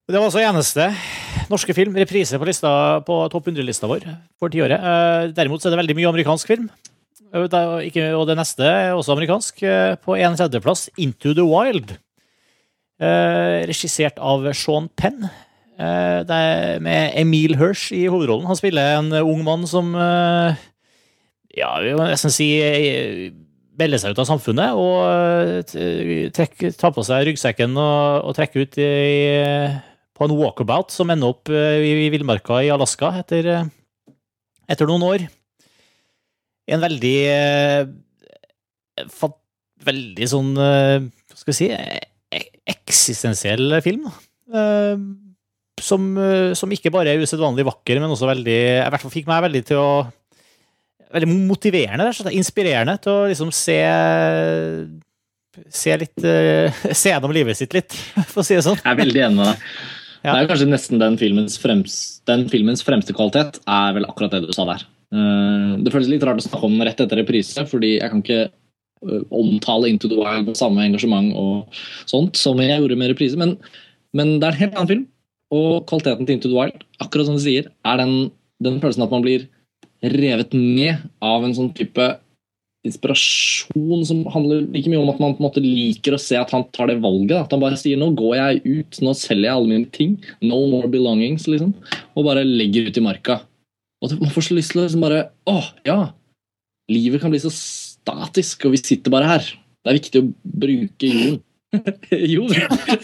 Det 0.07 0.21
var 0.21 0.29
altså 0.29 0.43
eneste 0.45 0.85
norske 1.51 1.75
film, 1.75 1.97
reprise 1.99 2.39
på, 2.39 2.47
lista, 2.47 2.71
på 3.07 3.15
topp 3.33 3.49
100-lista 3.51 3.89
vår 3.91 4.05
for 4.39 4.53
tiåret. 4.53 4.79
Eh, 4.79 5.31
Derimot 5.35 5.63
så 5.63 5.71
er 5.71 5.75
det 5.75 5.81
veldig 5.81 5.97
mye 5.99 6.13
amerikansk 6.13 6.53
film. 6.53 6.69
Eh, 7.33 7.49
Og 8.15 8.27
det 8.29 8.37
neste 8.39 8.69
er 8.69 8.93
også 8.95 9.17
amerikansk. 9.17 9.65
eh, 9.67 9.97
På 9.99 10.15
en 10.21 10.37
tredjeplass, 10.39 10.89
Into 10.99 11.33
the 11.35 11.47
Wild. 11.47 11.97
Regissert 13.01 14.17
av 14.25 14.47
Sean 14.57 14.87
Penn. 14.97 15.27
Eh, 15.77 16.20
Det 16.24 16.36
er 16.36 16.78
med 16.81 17.12
Emil 17.20 17.57
Hirsch 17.61 17.90
i 17.93 18.07
hovedrollen. 18.09 18.47
Han 18.48 18.57
spiller 18.59 18.97
en 18.98 19.12
ung 19.23 19.43
mann 19.44 19.66
som 19.69 19.93
eh, 19.94 20.57
Ja, 21.57 21.74
vi 21.85 21.93
må 21.97 22.07
nesten 22.09 22.32
si 22.32 22.48
eh, 22.65 23.32
melder 23.77 24.01
seg 24.01 24.15
ut 24.16 24.20
av 24.23 24.28
samfunnet 24.31 24.73
og 24.73 25.03
eh, 25.77 26.31
trekk, 26.32 26.70
tar 26.81 26.94
på 26.97 27.05
seg 27.05 27.27
ryggsekken 27.28 27.77
og, 27.77 28.24
og 28.31 28.36
trekker 28.39 28.65
ut 28.65 28.78
i, 28.81 28.89
på 30.16 30.24
en 30.24 30.36
walkabout 30.39 30.94
som 30.94 31.12
ender 31.12 31.35
opp 31.35 31.53
i, 31.53 32.07
i 32.07 32.09
villmarka 32.15 32.62
i 32.65 32.70
Alaska 32.73 33.11
etter, 33.20 33.51
etter 34.73 34.89
noen 34.89 35.05
år. 35.05 35.27
En 36.73 36.81
veldig 36.82 37.19
Veldig 39.86 40.27
sånn 40.32 40.55
Hva 40.57 41.36
skal 41.36 41.53
vi 41.53 41.57
si 41.61 41.69
eh, 41.69 42.47
Eksistensiell 42.73 43.77
film. 43.85 44.09
da. 44.09 44.57
Som, 45.82 46.15
eh, 46.16 46.55
som 46.57 46.70
ikke 46.73 46.93
bare 46.94 47.12
er 47.12 47.20
usedvanlig 47.20 47.66
vakker, 47.69 47.98
men 48.01 48.12
også 48.15 48.31
veldig 48.31 48.61
I 48.81 48.89
hvert 48.89 49.03
fall 49.03 49.12
fikk 49.12 49.27
meg 49.28 49.43
veldig 49.44 49.65
til 49.69 49.81
å 49.82 49.90
Veldig 51.16 51.28
motiverende, 51.31 52.03
rett 52.03 52.16
og 52.16 52.24
slett. 52.24 52.35
Inspirerende 52.35 52.97
til 53.05 53.12
å 53.12 53.27
liksom 53.31 53.53
se 53.55 53.77
Se 55.73 55.94
litt 56.01 56.24
eh, 56.27 56.73
Se 56.98 57.12
gjennom 57.12 57.35
livet 57.36 57.59
sitt 57.59 57.77
litt, 57.77 57.94
for 58.32 58.43
å 58.43 58.47
si 58.47 58.57
det 58.57 58.65
sånn. 58.66 58.81
Jeg 58.82 58.93
er 58.93 59.01
veldig 59.05 59.23
enig 59.28 59.39
med 59.40 59.53
deg. 59.53 59.62
Ja. 60.27 60.32
Det 60.32 60.40
er 60.40 60.48
kanskje 60.51 60.66
nesten 60.73 60.98
den 60.98 61.16
filmens, 61.20 61.55
frems, 61.62 61.97
den 62.27 62.48
filmens 62.51 62.82
fremste 62.82 63.15
kvalitet 63.15 63.61
er 63.62 63.93
vel 63.94 64.09
akkurat 64.09 64.32
det 64.35 64.43
du 64.48 64.51
sa 64.57 64.65
der. 64.66 64.82
Eh, 65.15 65.74
Det 65.86 65.93
føles 65.94 66.11
litt 66.11 66.24
rart 66.27 66.40
å 66.43 66.47
snakke 66.48 66.66
om 66.66 66.81
rett 66.82 67.03
etter 67.05 67.20
reprise, 67.20 67.62
fordi 67.70 67.93
jeg 68.01 68.11
kan 68.11 68.24
ikke 68.24 68.47
omtale 69.31 69.90
Into 69.93 70.09
the 70.11 70.16
Wild 70.19 70.48
med 70.48 70.59
samme 70.59 70.82
engasjement 70.82 71.28
og 71.39 71.77
sånt 72.09 72.39
som 72.40 72.59
jeg 72.65 72.81
gjorde 72.81 72.97
med 72.98 73.12
reprise, 73.12 73.39
men, 73.39 73.55
men 74.16 74.39
det 74.40 74.48
er 74.48 74.57
en 74.57 74.62
helt 74.65 74.78
annen 74.81 74.90
film. 74.90 75.05
Og 75.55 75.86
kvaliteten 75.86 76.27
til 76.27 76.36
Into 76.36 76.51
the 76.51 76.59
Wild, 76.59 76.82
akkurat 77.02 77.28
som 77.28 77.36
du 77.39 77.43
sier, 77.43 77.68
er 77.86 78.01
den, 78.01 78.31
den 78.62 78.81
følelsen 78.82 79.05
at 79.06 79.12
man 79.14 79.24
blir 79.24 79.47
revet 80.02 80.55
med 80.55 81.05
av 81.24 81.44
en 81.47 81.55
sånn 81.56 81.73
type 81.77 82.06
inspirasjon 82.86 84.05
som 84.06 84.23
handler 84.31 84.66
like 84.70 84.90
mye 84.90 85.01
om 85.01 85.10
at 85.10 85.20
man 85.23 85.35
på 85.35 85.43
en 85.43 85.47
måte 85.48 85.62
liker 85.62 86.14
å 86.14 86.20
se 86.23 86.39
at 86.39 86.52
han 86.55 86.66
tar 86.74 86.90
det 86.90 87.01
valget. 87.02 87.39
At 87.40 87.55
han 87.55 87.62
bare 87.62 87.78
sier 87.81 87.98
'nå 87.98 88.12
går 88.18 88.36
jeg 88.36 88.62
ut, 88.64 89.01
nå 89.02 89.14
selger 89.14 89.48
jeg 89.48 89.56
alle 89.56 89.70
mine 89.73 89.90
ting'. 89.90 90.16
No 90.43 90.66
more 90.70 90.89
belongings, 90.89 91.47
liksom. 91.47 91.74
Og 92.14 92.27
bare 92.27 92.44
legger 92.44 92.89
ut 92.89 92.98
i 92.98 93.06
marka. 93.06 93.40
Og 94.02 94.12
man 94.20 94.31
får 94.31 94.48
så 94.51 94.55
lyst 94.55 94.73
til 94.73 94.82
å 94.82 94.86
liksom 94.86 95.02
bare 95.02 95.31
Å, 95.47 95.62
ja! 95.86 96.12
Livet 96.90 97.20
kan 97.20 97.31
bli 97.31 97.40
så 97.43 97.51
statisk, 97.51 98.66
og 98.66 98.77
vi 98.77 98.78
sitter 98.78 99.10
bare 99.10 99.27
her. 99.27 99.43
Det 99.82 99.90
er 99.90 99.98
viktig 99.98 100.23
å 100.23 100.32
bruke 100.44 101.06
jorden. 101.10 101.40
jo, 102.35 102.47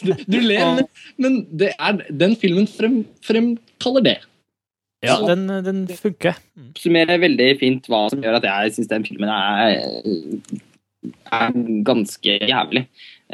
du, 0.02 0.12
du 0.26 0.38
ler, 0.40 0.76
men, 0.76 0.90
men 1.22 1.40
det 1.58 1.72
er, 1.78 2.02
den 2.10 2.36
filmen 2.40 2.68
frem, 2.70 3.02
fremkaller 3.26 4.06
det. 4.06 4.18
Ja, 5.02 5.16
den, 5.26 5.48
den 5.66 5.86
funker. 5.88 6.36
Summerer 6.78 7.18
veldig 7.18 7.48
fint 7.58 7.88
hva 7.90 8.04
som 8.12 8.22
gjør 8.22 8.38
at 8.38 8.46
jeg 8.46 8.76
syns 8.76 8.90
den 8.92 9.06
filmen 9.06 9.32
er, 9.34 9.80
er 11.34 11.56
ganske 11.88 12.36
jævlig. 12.38 12.84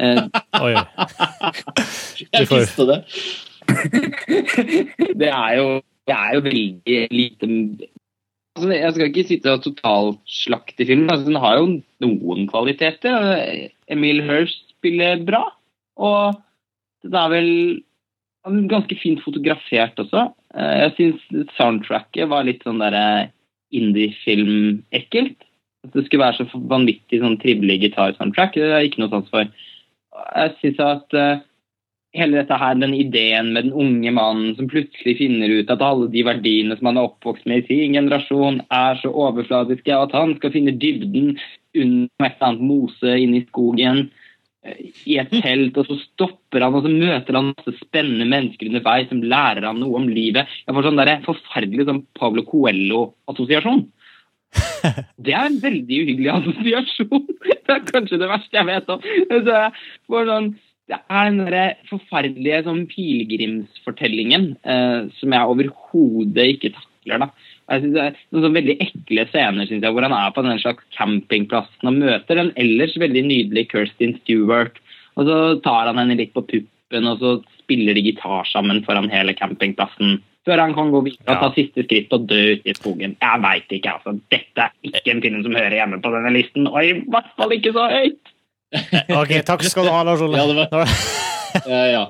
Eh, 0.01 0.23
Oi. 0.65 0.73
Jeg 2.25 2.49
visste 2.49 2.87
det. 2.89 2.97
det 5.19 5.29
er 5.29 5.53
jo, 5.59 5.67
det 6.09 6.15
er 6.15 6.33
jo 6.33 6.41
veldig 6.47 6.97
lite 7.13 7.49
altså, 8.55 8.71
Jeg 8.73 8.93
skal 8.95 9.11
ikke 9.11 9.27
sitte 9.29 9.53
og 9.53 9.63
totalslakte 9.67 10.89
filmen. 10.89 11.09
Altså, 11.13 11.29
den 11.29 11.41
har 11.43 11.59
jo 11.59 11.69
noen 12.01 12.49
kvaliteter. 12.49 13.69
Emil 13.93 14.23
Hirsch 14.25 14.57
spiller 14.79 15.21
bra. 15.27 15.43
Og 15.99 16.39
det 17.05 17.19
er 17.19 17.33
vel 17.33 17.51
ganske 18.71 18.95
fint 18.99 19.21
fotografert 19.23 19.99
også. 19.99 20.29
Eh, 20.55 20.75
Jeg 20.83 20.95
syns 20.97 21.51
soundtracket 21.57 22.29
var 22.31 22.47
litt 22.47 22.63
sånn 22.63 22.81
derre 22.81 23.31
indie-film-ekkelt. 23.75 25.37
At 25.85 25.93
det 25.95 26.05
skulle 26.07 26.25
være 26.25 26.43
så 26.43 26.63
vanvittig 26.67 27.21
sånn 27.21 27.37
trivelig 27.39 27.79
gitarsoundtrack. 27.85 28.57
Det 28.57 28.71
er 28.71 28.87
ikke 28.87 29.03
noe 29.03 29.13
sans 29.13 29.29
for. 29.31 29.51
Jeg 30.35 30.55
syns 30.59 30.81
at 30.83 31.15
eh, 31.15 31.43
hele 32.17 32.39
dette 32.39 32.57
her, 32.57 32.75
den 32.75 32.95
ideen 32.97 33.53
med 33.53 33.67
den 33.67 33.75
unge 33.77 34.11
mannen 34.11 34.55
som 34.57 34.69
plutselig 34.71 35.19
finner 35.19 35.51
ut 35.59 35.69
at 35.71 35.83
alle 35.85 36.09
de 36.11 36.23
verdiene 36.25 36.75
som 36.77 36.89
han 36.89 36.97
er 36.99 37.07
oppvokst 37.07 37.45
med 37.47 37.63
i 37.63 37.67
sin 37.69 37.95
generasjon, 37.95 38.63
er 38.73 38.99
så 38.99 39.13
overfladiske, 39.13 39.93
og 39.95 40.09
at 40.09 40.17
han 40.17 40.33
skal 40.39 40.55
finne 40.55 40.75
dybden 40.81 41.37
under 41.77 42.25
et 42.25 42.33
eller 42.33 42.47
annet 42.49 42.65
mose 42.65 43.15
inne 43.21 43.39
i 43.39 43.47
skogen 43.51 44.07
eh, 44.07 44.18
i 45.07 45.15
et 45.21 45.31
telt, 45.31 45.77
og 45.79 45.87
så 45.87 45.95
stopper 46.01 46.65
han, 46.65 46.75
og 46.75 46.83
så 46.83 46.91
møter 46.91 47.37
han 47.37 47.51
masse 47.53 47.73
spennende 47.79 48.27
mennesker 48.27 48.67
underveis 48.67 49.07
som 49.11 49.21
lærer 49.23 49.67
han 49.69 49.79
noe 49.79 50.01
om 50.01 50.09
livet. 50.11 50.49
Jeg 50.65 50.75
får 50.75 50.87
sånn 50.87 50.99
der 50.99 51.13
forferdelig 51.25 51.87
sånn 51.87 52.01
Pablo 52.19 52.43
Coelho-assosiasjon. 52.47 53.85
Det 55.25 55.35
er 55.35 55.45
en 55.45 55.59
veldig 55.61 56.01
uhyggelig 56.03 56.31
assosiasjon. 56.33 57.27
Det 57.69 57.75
er 57.75 57.85
kanskje 57.87 58.19
det 58.19 58.31
verste 58.31 58.59
jeg 58.59 58.67
vet 58.67 58.91
om. 58.91 59.05
Så 59.29 59.39
jeg 59.45 59.71
får 60.09 60.29
sånn, 60.31 60.49
det 60.89 60.97
er 60.97 61.27
den 61.29 61.51
der 61.53 61.73
forferdelige 61.85 62.63
sånn 62.65 62.79
pilegrimsfortellingen 62.89 64.47
eh, 64.65 65.01
som 65.19 65.35
jeg 65.35 65.51
overhodet 65.53 66.47
ikke 66.55 66.71
takler. 66.73 67.21
da. 67.21 67.27
Jeg 67.69 67.81
synes 67.83 67.93
det 67.95 68.03
er 68.03 68.15
noen 68.33 68.43
sånn 68.47 68.55
veldig 68.57 68.75
ekle 68.81 69.25
scener 69.29 69.67
synes 69.69 69.83
jeg, 69.85 69.93
hvor 69.93 70.05
han 70.07 70.15
er 70.17 70.31
på 70.33 70.41
den 70.45 70.57
slags 70.61 70.83
campingplassen 70.97 71.89
og 71.91 71.99
møter 72.01 72.39
den 72.39 72.51
ellers 72.57 72.95
veldig 72.97 73.23
nydelige 73.27 73.69
Kirstin 73.73 74.15
Stewart. 74.23 74.79
Og 75.19 75.27
så 75.29 75.37
tar 75.65 75.89
han 75.91 75.99
henne 76.01 76.15
litt 76.17 76.33
på 76.33 76.41
puppen, 76.47 77.05
og 77.11 77.19
så 77.21 77.35
spiller 77.59 77.93
de 77.97 78.01
gitar 78.07 78.47
sammen 78.49 78.81
foran 78.87 79.09
hele 79.13 79.35
campingplassen. 79.37 80.17
Før 80.47 80.61
han 80.63 80.73
kan 80.73 80.89
gå 80.89 81.01
videre 81.05 81.35
og 81.35 81.41
ta 81.43 81.49
siste 81.53 81.83
skritt 81.85 82.13
og 82.15 82.25
dø 82.29 82.39
ute 82.55 82.71
i 82.71 82.73
skogen. 82.73 83.13
Jeg 83.21 83.41
veit 83.43 83.73
ikke, 83.75 83.91
altså. 83.99 84.15
Dette 84.33 84.63
er 84.65 84.71
ikke 84.87 85.11
en 85.13 85.21
film 85.21 85.41
som 85.45 85.57
hører 85.59 85.75
hjemme 85.77 85.99
på 86.01 86.13
denne 86.15 86.31
listen, 86.33 86.65
og 86.71 86.79
i 86.87 86.93
hvert 87.05 87.27
fall 87.37 87.53
ikke 87.57 87.73
så 87.75 87.85
høyt. 87.91 88.31
OK, 89.19 89.33
takk 89.45 89.65
skal 89.67 89.85
du 89.85 89.91
ha, 89.93 90.01
Lars 90.07 90.23
Ole. 90.25 90.39
Ja, 90.39 90.47
det 90.47 90.55
var- 90.71 90.95
Ja, 91.67 91.83
ja. 91.91 92.01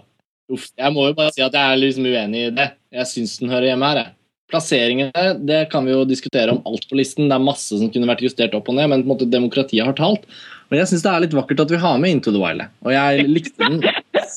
Uff, 0.51 0.69
jeg 0.77 0.93
må 0.95 1.07
jo 1.09 1.13
bare 1.17 1.31
si 1.35 1.41
at 1.45 1.53
jeg 1.53 1.61
er 1.73 1.77
liksom 1.81 2.07
uenig 2.09 2.39
i 2.47 2.53
det. 2.55 2.69
Jeg 2.95 3.05
syns 3.11 3.35
den 3.41 3.51
hører 3.53 3.69
hjemme 3.73 3.89
her. 3.91 3.99
jeg. 4.03 4.13
Plasseringene 4.49 5.33
det 5.45 5.59
kan 5.71 5.85
vi 5.85 5.93
jo 5.93 6.05
diskutere 6.09 6.53
om 6.53 6.63
alt 6.69 6.87
på 6.89 6.97
listen. 6.97 7.27
Det 7.29 7.35
er 7.37 7.43
masse 7.43 7.77
som 7.77 7.91
kunne 7.93 8.09
vært 8.09 8.23
justert 8.25 8.55
opp 8.57 8.71
og 8.71 8.77
ned, 8.79 8.89
men 8.89 9.03
på 9.03 9.07
en 9.07 9.13
måte 9.13 9.29
demokratiet 9.29 9.85
har 9.85 9.97
talt. 9.97 10.25
Og 10.69 10.77
jeg 10.77 10.89
syns 10.89 11.05
det 11.05 11.11
er 11.11 11.23
litt 11.25 11.35
vakkert 11.37 11.63
at 11.65 11.73
vi 11.73 11.81
har 11.81 12.01
med 12.01 12.15
Into 12.15 12.33
the 12.33 12.41
Wild. 12.41 12.65
Og 12.85 12.93
jeg 12.93 13.27
likte 13.29 13.61
den 13.61 13.79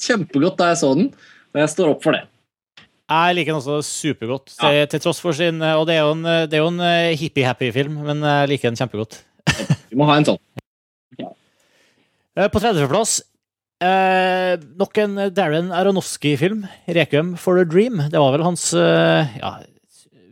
kjempegodt 0.03 0.61
da 0.61 0.71
jeg 0.73 0.83
så 0.83 0.93
den, 0.99 1.11
og 1.53 1.63
jeg 1.63 1.73
står 1.73 1.95
opp 1.95 2.05
for 2.05 2.17
det. 2.17 2.23
Jeg 3.13 3.37
liker 3.37 3.53
den 3.53 3.61
også 3.61 3.81
supergodt, 3.85 4.55
til, 4.57 4.79
til 4.89 5.03
tross 5.05 5.19
for 5.21 5.37
sin 5.37 5.59
Og 5.61 5.83
det 5.85 5.99
er 5.99 6.07
jo 6.07 6.15
en, 6.15 6.23
det 6.49 6.57
er 6.57 6.63
jo 6.63 6.71
en 6.71 6.81
eh, 6.87 7.17
hippie-happy 7.21 7.69
film, 7.75 7.99
men 8.07 8.25
jeg 8.25 8.53
liker 8.55 8.71
den 8.71 8.79
kjempegodt. 8.81 9.19
Vi 9.91 9.99
må 10.01 10.09
ha 10.09 10.17
en 10.21 10.29
sånn. 10.31 10.41
Ja. 11.21 11.29
På 12.49 12.63
tredjeplass 12.63 13.19
eh, 13.83 14.55
nok 14.79 15.03
en 15.03 15.19
Darren 15.35 15.73
Aronofsky-film, 15.75 16.65
'Requiem 16.87 17.35
for 17.37 17.61
a 17.61 17.65
Dream'. 17.65 18.09
Det 18.11 18.21
var 18.21 18.33
vel 18.37 18.47
hans 18.47 18.71
eh, 18.75 19.37
ja, 19.41 19.53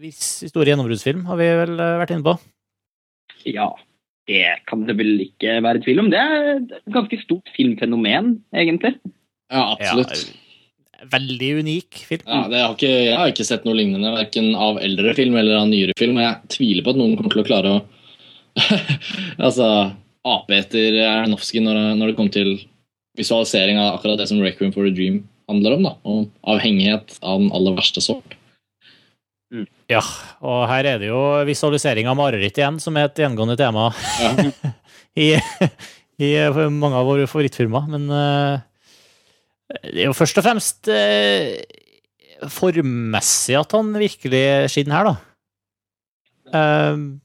viss 0.01 0.49
store 0.49 0.73
gjennombruddsfilm, 0.73 1.25
har 1.29 1.41
vi 1.41 1.49
vel 1.61 1.77
eh, 1.77 1.97
vært 2.01 2.15
inne 2.15 2.27
på. 2.27 2.37
Ja, 3.49 3.71
det 4.29 4.45
kan 4.69 4.85
det 4.89 4.97
vel 4.99 5.17
ikke 5.25 5.59
være 5.65 5.83
tvil 5.85 6.03
om. 6.03 6.11
Det 6.13 6.21
er 6.21 6.51
et 6.57 6.77
ganske 6.93 7.19
stort 7.23 7.51
filmfenomen, 7.57 8.37
egentlig. 8.55 8.95
Ja, 9.51 9.73
absolutt. 9.75 10.29
Veldig 11.11 11.51
unik 11.65 12.03
film. 12.05 12.27
Ja, 12.27 12.43
det 12.53 12.61
har 12.61 12.75
ikke, 12.77 12.91
jeg 12.91 13.17
har 13.17 13.31
ikke 13.33 13.47
sett 13.49 13.65
noe 13.65 13.79
lignende, 13.79 14.13
verken 14.13 14.53
av 14.53 14.83
eldre 14.85 15.15
film 15.17 15.39
eller 15.41 15.63
av 15.63 15.71
nyere 15.71 15.97
film. 15.99 16.21
Jeg 16.21 16.53
tviler 16.53 16.85
på 16.85 16.93
at 16.93 17.01
noen 17.01 17.17
kommer 17.17 17.33
til 17.33 17.43
å 17.43 17.49
klare 17.49 17.73
å 17.73 17.81
altså, 19.47 19.69
ape 20.27 20.59
etter 20.59 20.99
Aronofsky 21.07 21.63
når, 21.65 21.81
når 21.97 22.11
det 22.11 22.19
kommer 22.19 22.35
til 22.35 22.53
visualisering 23.19 23.81
av 23.81 23.97
akkurat 23.97 24.21
det 24.21 24.29
som 24.31 24.43
Requiem 24.45 24.75
for 24.75 24.89
a 24.89 24.93
Dream 24.93 25.23
handler 25.51 25.79
om. 25.79 25.89
da, 25.89 25.95
Og 26.05 26.53
avhengighet 26.55 27.17
av 27.23 27.41
den 27.41 27.51
aller 27.57 27.79
verste 27.79 28.05
sort. 28.05 28.37
Ja, 29.91 30.01
og 30.47 30.69
her 30.71 30.87
er 30.87 31.01
det 31.03 31.09
jo 31.11 31.21
visualisering 31.49 32.07
av 32.11 32.19
mareritt 32.19 32.59
igjen, 32.61 32.79
som 32.83 32.95
er 32.99 33.09
et 33.09 33.23
gjengående 33.25 33.57
tema 33.59 33.89
Ja. 34.23 34.35
i, 35.27 35.33
i 36.23 36.29
mange 36.71 36.95
av 36.95 37.09
våre 37.09 37.27
favorittfilmer. 37.31 37.89
Men 37.91 38.07
uh, 38.15 38.63
det 39.83 40.05
er 40.05 40.07
jo 40.07 40.15
først 40.15 40.39
og 40.39 40.47
fremst 40.47 40.91
uh, 40.93 41.59
formmessig 42.55 43.59
at 43.59 43.75
han 43.75 43.91
virkelig 43.99 44.45
skinner 44.71 45.01
her, 45.01 45.11
da. 45.11 45.17
Uh, 46.55 47.19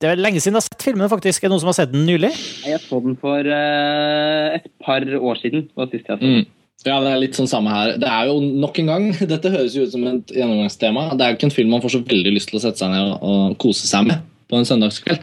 det 0.00 0.08
er 0.08 0.20
lenge 0.20 0.40
siden 0.40 0.56
jeg 0.56 0.62
har 0.62 0.68
sett 0.68 0.84
filmen, 0.90 1.08
faktisk. 1.12 1.40
Er 1.40 1.48
det 1.48 1.54
noen 1.54 1.64
som 1.64 1.72
har 1.72 1.80
sett 1.80 1.92
den 1.92 2.06
nylig? 2.08 2.30
Jeg 2.64 2.80
så 2.84 3.00
den 3.04 3.18
for 3.20 3.44
et 3.44 4.70
par 4.80 5.04
år 5.04 5.40
siden. 5.40 5.66
var 5.76 5.90
sist 5.92 6.08
jeg 6.08 6.16
så 6.16 6.20
den. 6.20 6.40
Mm. 6.40 6.59
Ja, 6.86 6.96
det 7.04 7.10
er 7.10 7.20
litt 7.20 7.36
sånn 7.36 7.50
samme 7.50 7.72
her. 7.74 7.94
Det 8.00 8.08
er 8.08 8.30
jo 8.30 8.38
nok 8.40 8.78
en 8.80 8.88
gang, 8.88 9.06
Dette 9.32 9.52
høres 9.52 9.76
jo 9.76 9.84
ut 9.84 9.92
som 9.92 10.06
et 10.08 10.32
gjennomgangstema. 10.32 11.10
Det 11.12 11.26
er 11.26 11.32
jo 11.32 11.38
ikke 11.38 11.48
en 11.50 11.56
film 11.58 11.74
man 11.74 11.84
får 11.84 11.96
så 11.98 12.02
veldig 12.06 12.34
lyst 12.36 12.52
til 12.52 12.60
å 12.60 12.64
sette 12.64 12.80
seg 12.80 12.94
ned 12.94 13.16
og, 13.18 13.56
kose 13.60 13.88
seg 13.88 14.08
med 14.08 14.24
på 14.50 14.58
en 14.58 14.66
søndagskveld. 14.66 15.20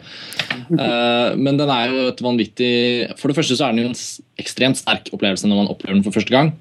Uh, 0.68 1.34
men 1.36 1.58
den 1.58 1.68
er 1.72 1.90
jo 1.90 2.04
et 2.10 2.20
vanvittig 2.20 2.72
For 3.16 3.30
det 3.30 3.36
første 3.38 3.56
så 3.56 3.66
er 3.66 3.74
den 3.74 3.86
jo 3.86 3.90
en 3.90 4.40
ekstremt 4.40 4.80
sterk 4.80 5.10
opplevelse 5.12 5.48
når 5.48 5.62
man 5.62 5.70
opplever 5.72 5.98
den 5.98 6.04
for 6.06 6.16
første 6.16 6.32
gang. 6.32 6.54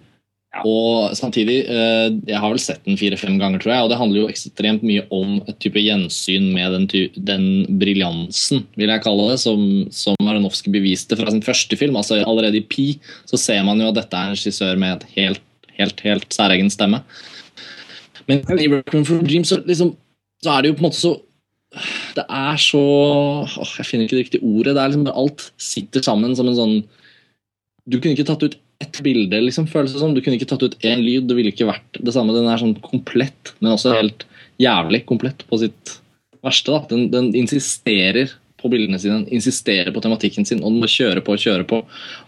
Og 0.65 1.11
samtidig, 1.13 1.57
eh, 1.69 2.07
jeg 2.25 2.39
har 2.39 2.49
vel 2.49 2.61
sett 2.61 2.85
den 2.87 2.97
fire-fem 2.97 3.35
ganger, 3.37 3.59
tror 3.61 3.73
jeg, 3.73 3.83
og 3.83 3.89
det 3.91 3.97
handler 3.99 4.21
jo 4.21 4.29
ekstremt 4.31 4.85
mye 4.87 5.03
om 5.13 5.35
et 5.43 5.59
type 5.61 5.77
gjensyn 5.77 6.47
med 6.55 6.73
den, 6.73 6.87
den 7.27 7.77
briljansen, 7.77 8.63
vil 8.79 8.89
jeg 8.89 9.03
kalle 9.03 9.27
det, 9.29 9.37
som, 9.43 9.61
som 9.93 10.15
Aronofsky 10.23 10.71
beviste 10.73 11.19
fra 11.19 11.33
sin 11.33 11.43
første 11.45 11.77
film. 11.77 11.99
altså 11.99 12.21
Allerede 12.23 12.61
i 12.61 12.65
Pi 12.65 12.87
så 13.29 13.37
ser 13.37 13.61
man 13.67 13.83
jo 13.83 13.91
at 13.91 13.99
dette 13.99 14.17
er 14.17 14.31
en 14.31 14.37
regissør 14.37 14.79
med 14.81 14.95
et 14.95 15.07
helt, 15.17 15.43
helt, 15.77 16.01
helt 16.07 16.33
særegen 16.33 16.71
stemme. 16.73 17.03
Men 18.27 18.43
i 18.57 18.69
Requiem 18.71 19.05
for 19.07 19.23
Dream 19.23 19.45
så, 19.47 19.59
liksom, 19.67 19.93
så 20.43 20.55
er 20.55 20.63
det 20.63 20.71
jo 20.71 20.77
på 20.79 20.85
en 20.85 20.89
måte 20.89 20.99
så 20.99 21.15
Det 22.15 22.23
er 22.23 22.57
så 22.59 22.79
åh, 22.79 23.73
Jeg 23.77 23.85
finner 23.85 24.07
ikke 24.07 24.15
det 24.15 24.23
riktige 24.25 24.43
ordet. 24.47 24.73
det 24.75 24.81
er 24.81 24.91
liksom 24.91 25.07
Alt 25.11 25.51
sitter 25.59 26.03
sammen 26.03 26.35
som 26.35 26.47
en 26.47 26.57
sånn 26.57 26.75
Du 27.87 27.99
kunne 27.99 28.15
ikke 28.15 28.27
tatt 28.27 28.43
ut 28.43 28.57
ett 28.83 28.99
bilde, 29.05 29.39
liksom, 29.41 29.67
føles 29.69 29.93
det 29.93 30.01
som. 30.01 30.13
Du 30.13 30.21
kunne 30.21 30.37
ikke 30.37 30.49
tatt 30.49 30.65
ut 30.65 30.77
én 30.85 31.01
lyd. 31.03 31.27
Det 31.29 31.37
ville 31.37 31.53
ikke 31.53 31.69
vært 31.69 32.01
det 32.01 32.13
samme. 32.15 32.35
Den 32.35 32.49
er 32.49 32.61
sånn 32.61 32.75
komplett, 32.83 33.55
men 33.59 33.73
også 33.73 33.95
helt 33.97 34.27
jævlig 34.61 35.03
komplett 35.09 35.45
på 35.49 35.61
sitt 35.61 35.97
verste. 36.45 36.73
da. 36.73 36.83
Den, 36.91 37.07
den 37.13 37.31
insisterer 37.37 38.35
på 38.57 38.71
bildene 38.73 38.97
sine, 38.97 39.19
den 39.21 39.37
insisterer 39.37 39.91
på 39.93 40.01
tematikken 40.01 40.45
sin, 40.47 40.63
og 40.63 40.73
den 40.73 40.81
må 40.81 40.89
kjøre 40.89 41.21
på 41.25 41.35
og 41.35 41.41
kjøre 41.41 41.65
på. 41.69 41.81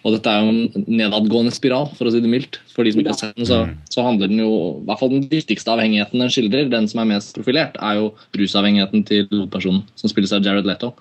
Og 0.05 0.13
dette 0.13 0.29
er 0.29 0.43
jo 0.45 0.51
en 0.51 0.85
nedadgående 0.85 1.53
spiral, 1.55 1.89
for 1.97 2.05
å 2.05 2.13
si 2.13 2.21
det 2.21 2.29
mildt. 2.29 2.59
For 2.75 2.85
de 2.85 2.93
som 2.93 3.01
ikke 3.01 3.15
har 3.15 3.21
sett 3.21 3.39
den, 3.39 3.49
så, 3.49 3.63
så 3.89 4.05
handler 4.05 4.29
den 4.29 4.43
jo 4.43 4.51
i 4.51 4.83
hvert 4.87 5.01
fall 5.01 5.13
Den 5.15 5.25
viktigste 5.31 5.73
avhengigheten 5.73 6.21
den 6.21 6.33
skildrer, 6.33 6.69
den 6.69 6.89
som 6.91 7.01
er 7.01 7.09
mest 7.15 7.33
profilert, 7.37 7.79
er 7.81 7.97
jo 7.97 8.11
rusavhengigheten 8.37 9.07
til 9.09 9.25
hovedpersonen, 9.31 9.81
som 9.99 10.13
spilles 10.13 10.35
av 10.37 10.45
Jared 10.45 10.69
Leto. 10.69 10.93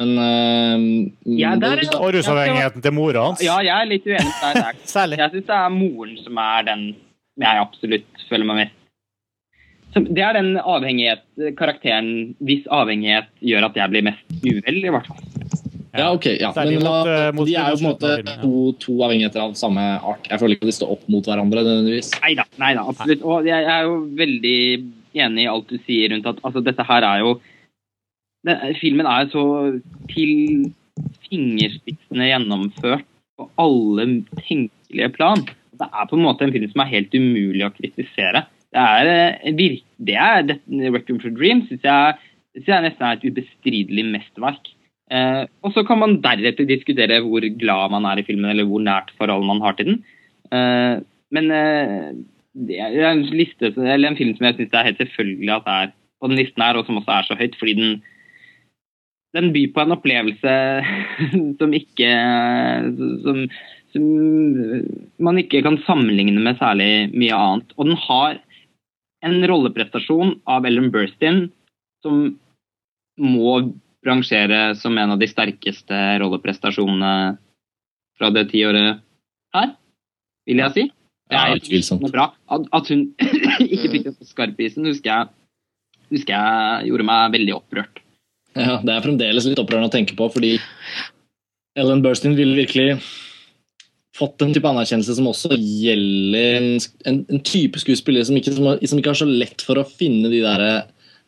Men 0.00 0.16
uh, 0.16 1.10
Ja, 1.36 1.54
der 1.60 1.76
er- 1.76 1.84
det- 1.84 1.94
Og 2.00 2.14
rusavhengigheten 2.16 2.82
til 2.82 2.92
mora 2.96 3.26
hans. 3.28 3.42
Ja, 3.44 3.58
jeg 3.60 3.76
er 3.76 3.88
litt 3.90 4.06
uenig 4.08 4.32
med 4.32 4.42
deg 4.54 4.62
der. 4.64 4.82
Særlig. 4.88 5.18
Jeg 5.20 5.30
syns 5.36 5.48
det 5.52 5.56
er 5.60 5.72
moren 5.76 6.18
som 6.24 6.38
er 6.40 6.68
den 6.70 6.84
jeg 7.40 7.60
absolutt 7.62 8.24
føler 8.28 8.44
meg 8.48 8.56
mest 8.64 8.76
som, 9.94 10.04
Det 10.06 10.22
er 10.22 10.36
den 10.38 10.52
avhengighet, 10.58 11.24
karakteren 11.58 12.10
hvis 12.46 12.66
avhengighet 12.70 13.30
gjør 13.42 13.66
at 13.70 13.78
jeg 13.80 13.90
blir 13.90 14.04
mest 14.06 14.44
uvel, 14.46 14.76
i 14.84 14.92
hvert 14.94 15.08
fall. 15.10 15.24
Ja, 15.98 16.12
ok. 16.14 16.26
Ja. 16.38 16.52
Men 16.54 16.76
la, 16.78 16.90
mot, 16.92 17.08
eh, 17.10 17.30
mot 17.34 17.48
de 17.48 17.56
er 17.58 17.72
jo 17.72 17.78
på 17.80 17.82
en 17.82 17.88
måte 17.88 18.36
to, 18.44 18.52
to 18.78 18.94
avhengigheter 19.02 19.42
av 19.42 19.56
samme 19.58 19.82
art. 19.98 20.28
Jeg 20.30 20.38
føler 20.38 20.54
ikke 20.54 20.68
at 20.68 20.70
de 20.70 20.76
står 20.78 20.92
opp 20.94 21.08
mot 21.10 21.26
hverandre 21.26 21.64
nødvendigvis. 21.66 22.12
Nei 22.22 22.36
da, 22.76 22.84
absolutt. 22.86 23.24
Og 23.26 23.48
jeg 23.50 23.66
er 23.66 23.88
jo 23.88 23.96
veldig 24.20 24.58
enig 25.26 25.42
i 25.42 25.50
alt 25.50 25.66
du 25.72 25.78
sier 25.82 26.12
rundt 26.14 26.28
at 26.30 26.38
altså, 26.46 26.62
dette 26.62 26.86
her 26.86 27.02
er 27.08 27.24
jo 27.24 27.32
den, 28.46 28.74
Filmen 28.80 29.08
er 29.08 29.28
så 29.32 29.44
til 30.12 30.70
fingerspissene 31.28 32.30
gjennomført 32.30 33.06
på 33.38 33.48
alle 33.60 34.06
tenkelige 34.42 35.12
plan. 35.16 35.44
Det 35.80 35.88
er 35.88 36.08
på 36.08 36.18
en 36.18 36.26
måte 36.26 36.44
en 36.44 36.52
film 36.54 36.68
som 36.72 36.82
er 36.84 36.92
helt 36.94 37.14
umulig 37.16 37.64
å 37.66 37.72
kritisere. 37.74 38.44
Det 38.70 38.82
er, 38.82 39.12
eh, 39.44 39.54
det 39.98 40.16
er 40.16 40.42
det, 40.46 40.60
Requiem 40.68 41.20
for 41.22 41.32
Dream 41.34 41.64
syns 41.68 41.86
jeg, 41.86 42.18
synes 42.54 42.68
jeg 42.68 42.86
nesten 42.86 43.06
er 43.06 43.16
et 43.16 43.26
ubestridelig 43.30 44.04
mesterverk. 44.12 44.74
Eh, 45.10 45.44
og 45.66 45.72
så 45.74 45.82
kan 45.86 45.98
man 45.98 46.20
deretter 46.22 46.68
diskutere 46.68 47.20
hvor 47.24 47.42
glad 47.58 47.94
man 47.94 48.06
er 48.06 48.20
i 48.20 48.26
filmen, 48.26 48.50
eller 48.50 48.68
hvor 48.68 48.82
nært 48.82 49.10
forhold 49.18 49.46
man 49.46 49.62
har 49.64 49.78
til 49.78 49.92
den. 49.92 50.02
Eh, 50.54 51.00
men 51.34 51.50
eh, 51.50 52.12
det 52.54 52.78
er 52.78 53.10
en, 53.10 53.24
liste, 53.34 53.72
en 53.74 54.18
film 54.18 54.36
som 54.36 54.46
jeg 54.46 54.58
syns 54.58 54.70
det 54.70 54.78
er 54.78 54.88
helt 54.90 55.02
selvfølgelig 55.02 55.54
at 55.56 55.66
det 55.66 55.74
er 55.74 55.92
på 56.20 56.30
den 56.30 56.38
listen 56.38 56.62
her, 56.62 56.76
og 56.76 56.86
som 56.86 57.00
også 57.00 57.16
er 57.16 57.26
så 57.26 57.38
høyt, 57.38 57.56
fordi 57.58 57.74
den 57.78 58.02
den 59.36 59.52
byr 59.54 59.72
på 59.74 59.82
en 59.82 59.94
opplevelse 59.94 60.54
som 61.60 61.74
ikke 61.76 62.10
som, 63.24 63.42
som 63.94 64.06
man 65.22 65.40
ikke 65.42 65.62
kan 65.66 65.78
sammenligne 65.86 66.42
med 66.42 66.58
særlig 66.60 67.10
mye 67.14 67.36
annet. 67.36 67.74
Og 67.78 67.90
den 67.90 68.00
har 68.08 68.40
en 69.26 69.38
rolleprestasjon 69.50 70.38
av 70.48 70.66
Ellen 70.68 70.90
Burstyn 70.94 71.48
som 72.04 72.22
må 73.20 73.56
rangere 74.06 74.74
som 74.80 74.96
en 74.96 75.12
av 75.14 75.20
de 75.20 75.28
sterkeste 75.28 75.98
rolleprestasjonene 76.22 77.36
fra 78.16 78.30
det 78.32 78.46
tiåret 78.52 79.02
her, 79.54 79.74
vil 80.48 80.62
jeg 80.64 80.76
si. 80.76 80.86
Det 81.30 81.38
er 81.38 81.60
utvilsomt. 81.60 82.08
bra. 82.10 82.30
At, 82.50 82.64
at 82.74 82.88
hun 82.90 83.10
ikke 83.74 83.90
fikk 83.92 84.06
den 84.08 84.16
Oscar-prisen, 84.24 84.88
husker 84.88 85.12
jeg, 85.12 85.28
husker 86.10 86.34
jeg 86.34 86.88
gjorde 86.90 87.06
meg 87.06 87.36
veldig 87.36 87.58
opprørt. 87.60 88.00
Ja, 88.58 88.80
Det 88.82 88.92
er 88.92 89.04
fremdeles 89.04 89.46
litt 89.46 89.60
opprørende 89.62 89.90
å 89.90 89.94
tenke 89.94 90.16
på, 90.18 90.26
fordi 90.32 90.56
Ellen 91.78 92.02
Burstyn 92.02 92.36
ville 92.38 92.58
virkelig 92.58 92.98
fått 94.16 94.42
en 94.42 94.52
type 94.52 94.68
anerkjennelse 94.68 95.14
som 95.16 95.28
også 95.30 95.54
gjelder 95.54 96.58
en, 96.58 97.20
en, 97.30 97.42
type 97.46 97.80
skuespiller 97.80 98.26
som 98.26 98.36
ikke, 98.36 98.52
som, 98.56 98.72
som 98.74 99.00
ikke 99.00 99.12
har 99.14 99.20
så 99.22 99.28
lett 99.28 99.62
for 99.64 99.80
å 99.80 99.86
finne 99.86 100.32
de 100.32 100.42
der 100.44 100.64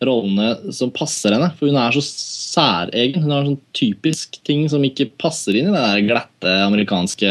rollene 0.03 0.73
som 0.75 0.91
passer 0.95 1.35
henne. 1.35 1.53
For 1.59 1.71
hun 1.71 1.79
er 1.79 1.95
så 1.95 2.03
særegen. 2.05 3.23
Hun 3.23 3.35
har 3.35 3.47
sånn 3.47 3.61
typisk 3.77 4.41
ting 4.47 4.67
som 4.71 4.85
ikke 4.87 5.13
passer 5.23 5.57
inn 5.57 5.71
i 5.71 5.75
det 5.75 5.85
der 5.85 6.09
glatte 6.11 6.57
amerikanske 6.67 7.31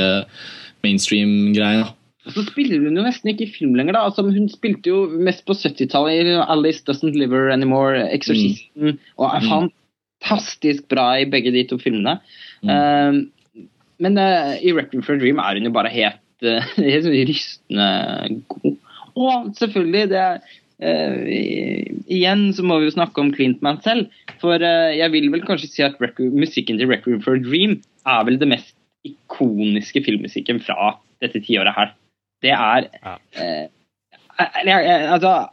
mainstream-greia. 0.86 1.90
Og 2.30 2.36
så 2.36 2.46
spiller 2.46 2.84
hun 2.84 2.98
jo 2.98 3.04
nesten 3.04 3.32
ikke 3.32 3.48
i 3.48 3.54
film 3.54 3.76
lenger. 3.78 3.98
da. 3.98 4.06
Altså, 4.08 4.24
hun 4.24 4.48
spilte 4.50 4.92
jo 4.92 5.04
mest 5.26 5.44
på 5.48 5.58
70-tallet 5.58 6.32
i 6.32 6.40
Alice 6.54 6.86
Doesn't 6.88 7.18
Live 7.18 7.36
Her 7.36 7.52
Anymore, 7.54 8.06
Exorcisten, 8.14 9.00
og 9.18 9.36
jeg 9.36 9.50
Mm. 9.50 9.72
Fantastisk 10.22 10.88
bra 10.90 11.20
i 11.20 11.26
begge 11.30 11.52
de 11.54 11.64
to 11.68 11.78
filmene. 11.82 12.20
Mm. 12.64 12.70
Uh, 12.70 13.68
men 14.02 14.18
uh, 14.18 14.56
i 14.62 14.74
Requiem 14.74 15.04
for 15.04 15.14
a 15.16 15.20
Dream 15.22 15.40
er 15.40 15.58
hun 15.58 15.68
jo 15.70 15.74
bare 15.74 15.90
helt 15.94 16.46
uh, 16.46 16.62
helt 16.78 17.08
rystende 17.30 18.42
god. 18.48 18.76
Og 19.16 19.52
selvfølgelig, 19.58 20.10
det 20.10 20.18
er 20.18 20.38
eh, 20.80 21.90
Igjen 22.08 22.54
så 22.56 22.64
må 22.64 22.78
vi 22.80 22.88
jo 22.88 22.94
snakke 22.96 23.20
om 23.22 23.34
Clint 23.36 23.62
Mansell. 23.62 24.06
For 24.42 24.56
jeg 24.64 25.12
vil 25.12 25.28
vel 25.34 25.44
kanskje 25.46 25.68
si 25.70 25.84
at 25.84 26.00
record, 26.02 26.32
musikken 26.34 26.80
til 26.80 26.88
'Requiem 26.88 27.20
for 27.22 27.36
a 27.36 27.42
Dream' 27.44 27.82
er 28.08 28.24
vel 28.26 28.40
det 28.40 28.48
mest 28.48 28.72
ikoniske 29.06 30.02
filmmusikken 30.06 30.62
fra 30.64 30.96
dette 31.22 31.42
tiåret 31.44 31.76
her. 31.76 31.92
Det 32.42 32.52
er 32.56 32.88
Ja. 33.04 33.68
Altså, 35.12 35.50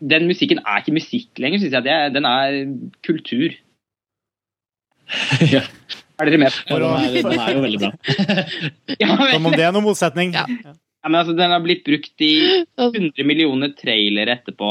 den 0.00 0.26
musikken 0.26 0.58
er 0.64 0.80
ikke 0.80 0.96
musikk 0.96 1.38
lenger, 1.38 1.58
syns 1.60 1.72
jeg. 1.76 1.84
Det, 1.84 1.92
er- 1.92 2.08
den 2.16 2.24
er 2.24 2.64
kultur. 3.06 3.52
ja, 5.54 5.62
Er 6.18 6.30
dere 6.30 6.40
med? 6.40 6.54
For 6.68 6.82
å- 6.82 6.96
den, 7.12 7.30
er, 7.36 7.52
jo 7.54 7.62
veldig 7.64 7.80
bra. 7.82 7.92
Ja, 9.02 9.12
men, 9.14 9.30
Som 9.34 9.48
om 9.50 9.56
det 9.56 9.64
er 9.68 9.72
noen 9.76 9.86
motsetning. 9.86 10.34
Ja. 10.36 10.44
ja, 10.48 10.74
men 11.08 11.18
altså, 11.20 11.36
den 11.38 11.52
har 11.54 11.62
blitt 11.64 11.84
brukt 11.86 12.24
i 12.24 12.32
100 12.80 13.26
millioner 13.28 13.74
trailere 13.78 14.38
etterpå. 14.38 14.70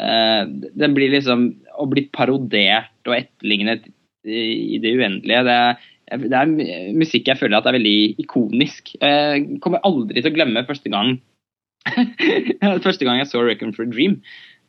Uh, 0.00 0.46
den 0.80 0.94
blir 0.96 1.12
liksom 1.12 1.48
og 1.76 1.90
blitt 1.92 2.08
parodert 2.16 3.08
og 3.10 3.16
etterlignet 3.18 3.88
i, 4.24 4.76
i 4.76 4.78
det 4.80 4.94
uendelige. 4.96 5.42
Det, 5.48 5.56
er- 5.56 6.22
det 6.24 6.38
er 6.38 6.94
musikk 6.96 7.28
jeg 7.30 7.38
føler 7.38 7.58
at 7.60 7.68
er 7.70 7.76
veldig 7.76 7.98
ikonisk. 8.24 8.94
Jeg 8.98 9.60
kommer 9.62 9.82
aldri 9.86 10.22
til 10.22 10.32
å 10.32 10.36
glemme 10.38 10.64
første 10.68 10.90
gang 10.92 11.18
Første 12.84 13.06
gang 13.06 13.16
jeg 13.22 13.28
så 13.30 13.40
'Reckon 13.40 13.72
for 13.72 13.86
a 13.86 13.88
Dream'. 13.88 14.18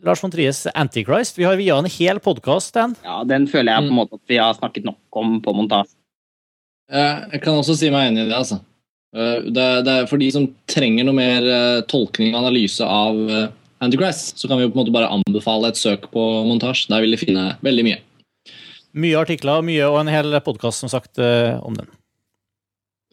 Lars 0.05 0.20
von 0.20 0.31
Tries 0.34 0.66
'Antichrist'. 0.68 1.39
Vi 1.40 1.47
har 1.48 1.56
via 1.56 1.78
en 1.81 1.89
hel 1.89 2.18
podkast 2.20 2.74
den. 2.76 2.92
Ja, 3.06 3.23
Den 3.24 3.47
føler 3.48 3.73
jeg 3.73 3.81
på 3.81 3.89
en 3.89 3.94
Mm. 3.94 3.97
måte 4.02 4.14
at 4.20 4.28
vi 4.28 4.36
har 4.36 4.52
snakket 4.55 4.84
nok 4.84 4.98
om 5.16 5.40
på 5.40 5.55
montasje. 5.56 5.94
Eh, 6.92 7.20
Jeg 7.32 7.40
kan 7.42 7.55
også 7.55 7.74
si 7.76 7.89
meg 7.90 8.10
enig 8.12 8.26
i 8.26 8.28
det. 8.28 8.36
altså. 8.36 8.60
Eh, 9.16 9.40
Det, 9.48 9.84
det 9.84 9.89
er 9.89 10.06
For 10.06 10.18
de 10.18 10.31
som 10.31 10.48
trenger 10.68 11.05
noe 11.06 11.14
mer 11.14 11.82
tolkning 11.89 12.34
og 12.34 12.44
analyse 12.44 12.81
av 12.84 13.16
Antichrist, 13.81 14.36
så 14.36 14.47
kan 14.48 14.58
vi 14.58 14.64
jo 14.64 14.70
på 14.70 14.76
en 14.78 14.84
måte 14.84 14.92
bare 14.92 15.08
anbefale 15.08 15.68
et 15.68 15.76
søk 15.76 16.10
på 16.12 16.44
montasje. 16.47 16.89
Der 16.89 17.00
vil 17.00 17.10
de 17.12 17.16
finne 17.16 17.56
veldig 17.62 17.84
mye. 17.84 17.98
Mye 18.94 19.18
artikler 19.18 19.62
mye, 19.66 19.84
og 19.90 19.98
en 20.05 20.10
hel 20.12 20.36
podkast, 20.47 20.84
som 20.84 20.90
sagt, 20.92 21.18
eh, 21.18 21.58
om 21.66 21.74
den. 21.74 21.89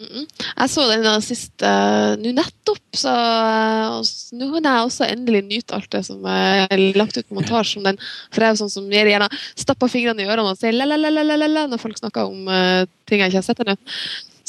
Mm. 0.02 0.26
Jeg 0.26 0.70
så 0.74 0.84
den 0.90 1.04
da 1.06 1.14
sist 1.22 1.62
uh, 1.62 2.18
nå 2.18 2.32
nettopp, 2.34 2.82
så 2.98 3.12
uh, 3.12 3.98
nå 4.34 4.48
kan 4.56 4.66
jeg 4.66 4.88
også 4.88 5.08
endelig 5.10 5.42
nyte 5.46 5.78
alt 5.78 5.92
det 5.94 6.02
som 6.08 6.26
er 6.26 6.74
lagt 6.98 7.20
ut 7.20 7.28
på 7.28 7.38
montasje 7.38 7.78
om 7.78 7.86
den. 7.86 8.00
For 8.32 8.42
jeg 8.42 8.50
er 8.50 8.56
jo 8.56 8.62
sånn 8.64 8.74
som 8.74 8.88
gir 8.90 9.12
gjerne 9.12 9.30
stapper 9.62 9.92
fingrene 9.94 10.26
i 10.26 10.30
ørene 10.30 10.56
og 10.56 10.58
sier 10.58 10.74
la-la-la-la-la 10.74 11.68
når 11.70 11.82
folk 11.82 12.02
snakker 12.02 12.34
om 12.34 12.50
uh, 12.50 12.90
ting 13.10 13.22
jeg 13.22 13.30
ikke 13.30 13.44
har 13.44 13.48
sett 13.50 13.62
ennå. 13.62 13.78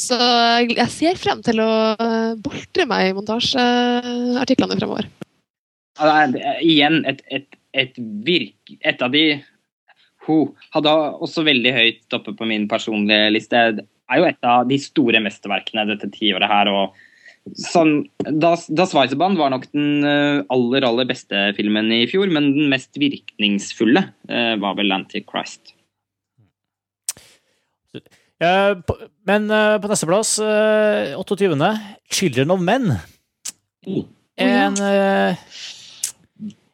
Så 0.02 0.16
jeg 0.72 0.88
ser 0.88 1.20
frem 1.20 1.42
til 1.44 1.60
å 1.60 1.72
boltre 2.42 2.86
meg 2.88 3.10
i 3.10 3.14
montasjeartiklene 3.14 4.78
fremover. 4.80 5.10
Ja, 6.00 6.24
det 6.32 6.40
er, 6.40 6.62
igjen 6.64 7.02
et, 7.06 7.20
et, 7.28 7.60
et 7.76 8.00
virk... 8.24 8.72
Et 8.80 9.04
av 9.04 9.12
de 9.12 9.26
Ho 10.26 10.36
hadde 10.74 10.92
også 11.24 11.42
veldig 11.46 11.72
høyt 11.74 12.14
oppe 12.18 12.34
på 12.38 12.46
min 12.46 12.68
personlige 12.70 13.32
liste. 13.34 13.62
Det 13.78 13.86
er 14.12 14.20
jo 14.20 14.28
et 14.28 14.44
av 14.46 14.68
de 14.68 14.78
store 14.78 15.18
mesterverkene 15.24 15.86
dette 15.88 16.10
tiåret 16.14 16.46
her. 16.50 16.70
og 16.70 16.94
sånn, 17.58 18.04
da, 18.22 18.52
da 18.70 18.84
Sveiseband 18.86 19.38
var 19.40 19.50
nok 19.50 19.64
den 19.72 20.04
eh, 20.06 20.42
aller 20.54 20.86
aller 20.86 21.08
beste 21.10 21.48
filmen 21.56 21.90
i 21.90 22.04
fjor, 22.06 22.30
men 22.30 22.52
den 22.54 22.68
mest 22.70 22.94
virkningsfulle 23.02 24.04
eh, 24.30 24.54
var 24.62 24.76
vel 24.78 24.94
'Antichrist'. 24.94 25.74
Eh, 28.42 28.74
på- 28.86 28.98
Men 29.26 29.50
eh, 29.50 29.78
på 29.78 29.88
nesteplass, 29.90 30.38
uh, 30.42 31.14
28., 31.18 31.78
'Children 32.10 32.50
of 32.50 32.60
Men'. 32.60 32.98
Oh, 33.86 34.04
En, 34.38 34.72
eh, 34.74 35.36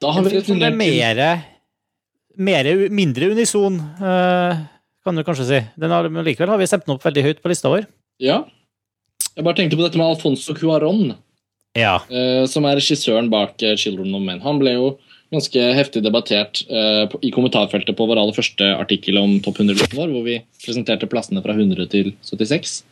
Da 0.00 0.10
har 0.12 0.22
vi 0.22 0.30
er 0.36 0.40
returnert 0.40 0.78
til 0.78 1.57
mere, 2.38 2.74
Mindre 2.94 3.30
unison, 3.32 3.78
eh, 4.00 4.60
kan 5.04 5.16
du 5.18 5.24
kanskje 5.26 5.46
si. 5.48 5.60
Den 5.80 5.90
har, 5.94 6.08
men 6.08 6.24
likevel 6.26 6.52
har 6.52 6.60
vi 6.60 6.68
stemt 6.70 6.86
den 6.86 6.94
opp 6.96 7.04
veldig 7.06 7.24
høyt 7.26 7.42
på 7.42 7.50
lista 7.52 7.70
vår. 7.72 7.86
Ja. 8.22 8.42
Jeg 9.34 9.44
bare 9.46 9.58
tenkte 9.58 9.78
på 9.78 9.84
dette 9.86 9.98
med 10.00 10.06
Alfonso 10.08 10.54
Cuaron, 10.54 11.14
Ja. 11.76 11.96
eh, 12.10 12.44
som 12.46 12.64
er 12.64 12.76
regissøren 12.76 13.30
bak 13.30 13.62
eh, 13.62 13.76
'Children 13.76 14.14
of 14.14 14.22
Men'. 14.22 14.42
Han 14.42 14.58
ble 14.58 14.72
jo 14.74 14.98
ganske 15.30 15.60
heftig 15.76 16.02
debattert 16.02 16.62
i 17.20 17.30
kommentarfeltet 17.30 17.94
på 17.94 18.06
vår 18.08 18.16
aller 18.16 18.32
første 18.32 18.64
artikkel 18.80 19.18
om 19.20 19.38
topp 19.44 19.58
100-listen 19.58 19.98
vår, 19.98 20.08
hvor 20.08 20.24
vi 20.24 20.38
presenterte 20.64 21.06
plassene 21.06 21.42
fra 21.44 21.52
100 21.52 21.86
til 21.86 22.14
76. 22.24 22.82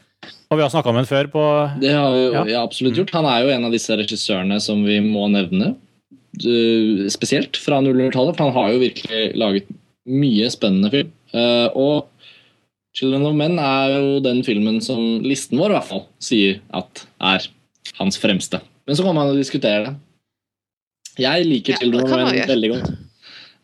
Og 0.50 0.58
vi 0.58 0.62
har 0.62 0.68
snakka 0.70 0.91
om 0.92 0.97
den 1.00 1.08
før 1.08 1.28
på 1.33 1.42
Det 1.81 1.91
har 1.94 2.12
vi 2.12 2.23
jo 2.26 2.44
ja, 2.52 2.62
absolutt 2.62 2.94
gjort. 2.99 3.10
Han 3.16 3.25
er 3.25 3.42
jo 3.42 3.52
en 3.55 3.65
av 3.65 3.73
disse 3.75 3.97
regissørene 3.97 4.60
som 4.60 4.84
vi 4.84 5.00
må 5.00 5.26
nevne. 5.33 5.75
Eh, 6.44 7.06
Spesielt 7.12 7.58
fra 7.60 7.81
00-tallet, 7.84 8.36
for 8.36 8.44
han 8.44 8.56
har 8.56 8.74
jo 8.74 8.82
virkelig 8.82 9.23
laget 9.39 9.70
mye 10.06 10.50
spennende 10.52 10.92
film. 10.92 11.15
Eh, 11.34 11.68
Og 11.74 12.08
'Children 12.97 13.26
of 13.28 13.34
Men' 13.36 13.58
er 13.60 13.92
jo 13.92 14.20
den 14.24 14.42
filmen 14.42 14.81
som 14.81 15.20
listen 15.20 15.58
vår 15.58 15.68
i 15.68 15.76
hvert 15.76 15.90
fall 15.90 16.06
sier 16.18 16.60
at 16.73 17.05
er 17.20 17.44
hans 17.98 18.16
fremste. 18.16 18.62
Men 18.86 18.97
så 18.97 19.05
kan 19.05 19.15
man 19.15 19.28
jo 19.28 19.36
diskutere 19.36 19.84
det. 19.84 19.94
Jeg 21.20 21.44
liker 21.44 21.74
Ja, 21.74 21.76
'Children 21.76 22.05
of 22.05 22.10
Men' 22.10 22.48
veldig 22.48 22.73
godt. 22.76 22.94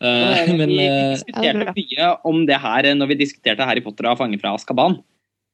Uh, 0.03 0.51
Men 0.57 0.67
vi 0.67 0.83
diskuterte 0.83 1.71
mye 1.77 2.07
om 2.27 2.45
det 2.45 2.57
her 2.59 2.83
når 2.91 3.07
vi 3.07 3.15
diskuterte 3.23 3.63
Harry 3.63 3.79
Potter 3.79 4.09
og 4.09 4.17
Fange 4.17 4.35
fra 4.35 4.51
Azkaban. 4.51 4.97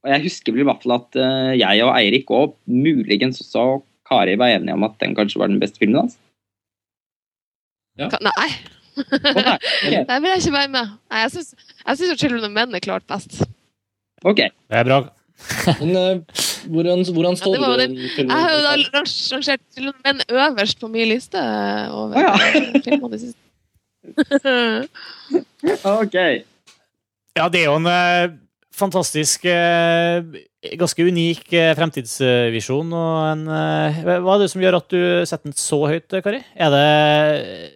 Og 0.01 0.09
jeg 0.09 0.23
husker 0.23 0.51
vel 0.55 0.63
i 0.63 0.65
hvert 0.65 0.81
fall 0.81 0.95
at 0.95 1.17
jeg 1.59 1.83
og 1.85 1.91
Eirik 1.93 2.31
og 2.33 2.55
muligens 2.65 3.43
også 3.43 3.83
Kari 4.09 4.33
var 4.41 4.55
enig 4.55 4.73
om 4.73 4.87
at 4.87 4.97
den 5.03 5.13
kanskje 5.13 5.37
var 5.37 5.51
den 5.51 5.59
beste 5.61 5.77
filmen 5.77 6.01
hans? 6.01 6.17
Ka- 8.07 8.19
Nei. 8.23 8.31
Å, 8.31 8.41
nei. 8.41 8.51
Ok. 8.99 10.07
Der 10.09 10.19
vil 10.19 10.29
jeg 10.33 10.41
ikke 10.43 10.53
være 10.57 10.71
med. 10.73 10.89
Nei, 11.11 11.19
jeg 11.25 11.31
syns, 11.35 11.53
jeg 11.85 11.97
syns 11.99 12.09
jo 12.11 12.15
'Children 12.19 12.45
of 12.49 12.51
Men' 12.55 12.75
er 12.75 12.83
klart 12.83 13.05
best. 13.07 13.41
ok. 14.25 14.35
Det 14.35 14.77
er 14.79 14.83
bra. 14.87 14.97
Men 15.79 15.91
uh, 15.95 16.19
hvordan, 16.67 17.05
hvordan 17.15 17.37
står 17.39 17.55
Ja, 17.55 17.69
det? 17.79 17.85
Jeg 18.19 18.27
har 18.27 18.49
jo 18.51 18.59
da 18.65 18.73
rang- 18.75 19.13
rangert 19.31 19.61
'Children 19.71 19.95
of 19.95 20.01
Men' 20.03 20.21
øverst 20.29 20.79
på 20.81 20.87
min 20.91 21.07
liste 21.07 21.39
over 21.91 22.15
Å, 22.15 22.21
ja. 22.27 22.33
filmene 22.87 23.19
siste. 23.19 23.39
Ok. 25.85 26.15
Ja, 27.37 27.47
det 27.51 27.61
er 27.61 27.65
jo 27.69 27.75
en 27.79 27.87
eh, 27.87 28.31
fantastisk 28.75 29.45
eh, 29.47 30.23
Ganske 30.79 31.05
unik 31.07 31.53
eh, 31.55 31.73
fremtidsvisjon. 31.77 32.89
Og 32.95 33.17
en, 33.31 33.43
eh, 33.47 33.99
hva 34.19 34.35
er 34.35 34.41
det 34.43 34.49
som 34.51 34.63
gjør 34.63 34.79
at 34.81 34.89
du 34.91 34.99
setter 35.29 35.47
den 35.51 35.55
så 35.59 35.79
høyt, 35.87 36.09
Kari? 36.25 36.41
Er 36.55 36.73
det 36.73 36.85
eh, 36.87 37.67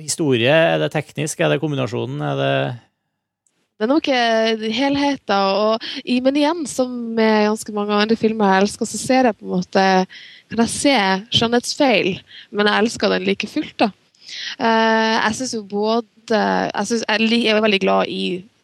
historie? 0.00 0.50
Er 0.50 0.80
det 0.82 0.92
teknisk? 0.94 1.40
Er 1.40 1.52
det 1.52 1.60
kombinasjonen? 1.62 2.20
Er 2.22 2.40
det 2.40 2.56
Det 3.76 3.84
er 3.84 3.90
nok 3.90 4.08
eh, 4.08 4.64
helheten. 4.72 5.36
Og, 5.36 5.86
men 6.24 6.40
igjen, 6.40 6.64
som 6.70 6.90
med 7.16 7.50
ganske 7.50 7.74
mange 7.76 7.92
andre 7.92 8.16
filmer 8.16 8.54
jeg 8.54 8.66
elsker, 8.66 8.88
så 8.88 9.00
ser 9.00 9.28
jeg 9.28 9.36
på 9.36 9.46
en 9.46 9.54
måte 9.58 9.84
Kan 10.50 10.62
jeg 10.62 10.72
se 10.72 10.96
skjønnhetsfeil, 11.38 12.12
men 12.54 12.68
jeg 12.70 12.84
elsker 12.84 13.12
den 13.12 13.26
like 13.26 13.48
fullt. 13.50 13.78
da. 13.82 13.90
Eh, 14.58 15.14
jeg 15.16 15.38
syns 15.38 15.54
jo 15.54 15.64
både 15.66 16.04
jeg, 16.38 16.86
synes, 16.86 17.04
jeg, 17.06 17.42
er 17.46 17.60
veldig 17.62 17.80
glad 17.82 18.08
i 18.10 18.22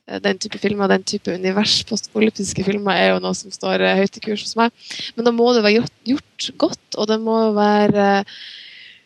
eh, 0.09 0.19
den 0.23 0.39
type 0.39 0.59
filmer, 0.63 0.89
den 0.89 1.05
type 1.05 1.35
univers. 1.35 1.83
Postpolitiske 1.89 2.65
filmer 2.65 2.97
er 2.97 3.13
jo 3.13 3.21
noe 3.23 3.35
som 3.37 3.53
står 3.53 3.85
høyt 3.99 4.17
i 4.17 4.25
kurs 4.25 4.47
hos 4.47 4.57
meg. 4.59 4.73
Men 5.17 5.29
da 5.29 5.35
må 5.35 5.53
det 5.53 5.67
være 5.67 5.81
gjort, 5.81 5.95
gjort 6.09 6.51
godt, 6.67 6.89
og 6.97 7.11
det 7.11 7.21
må 7.23 7.39
være 7.59 8.09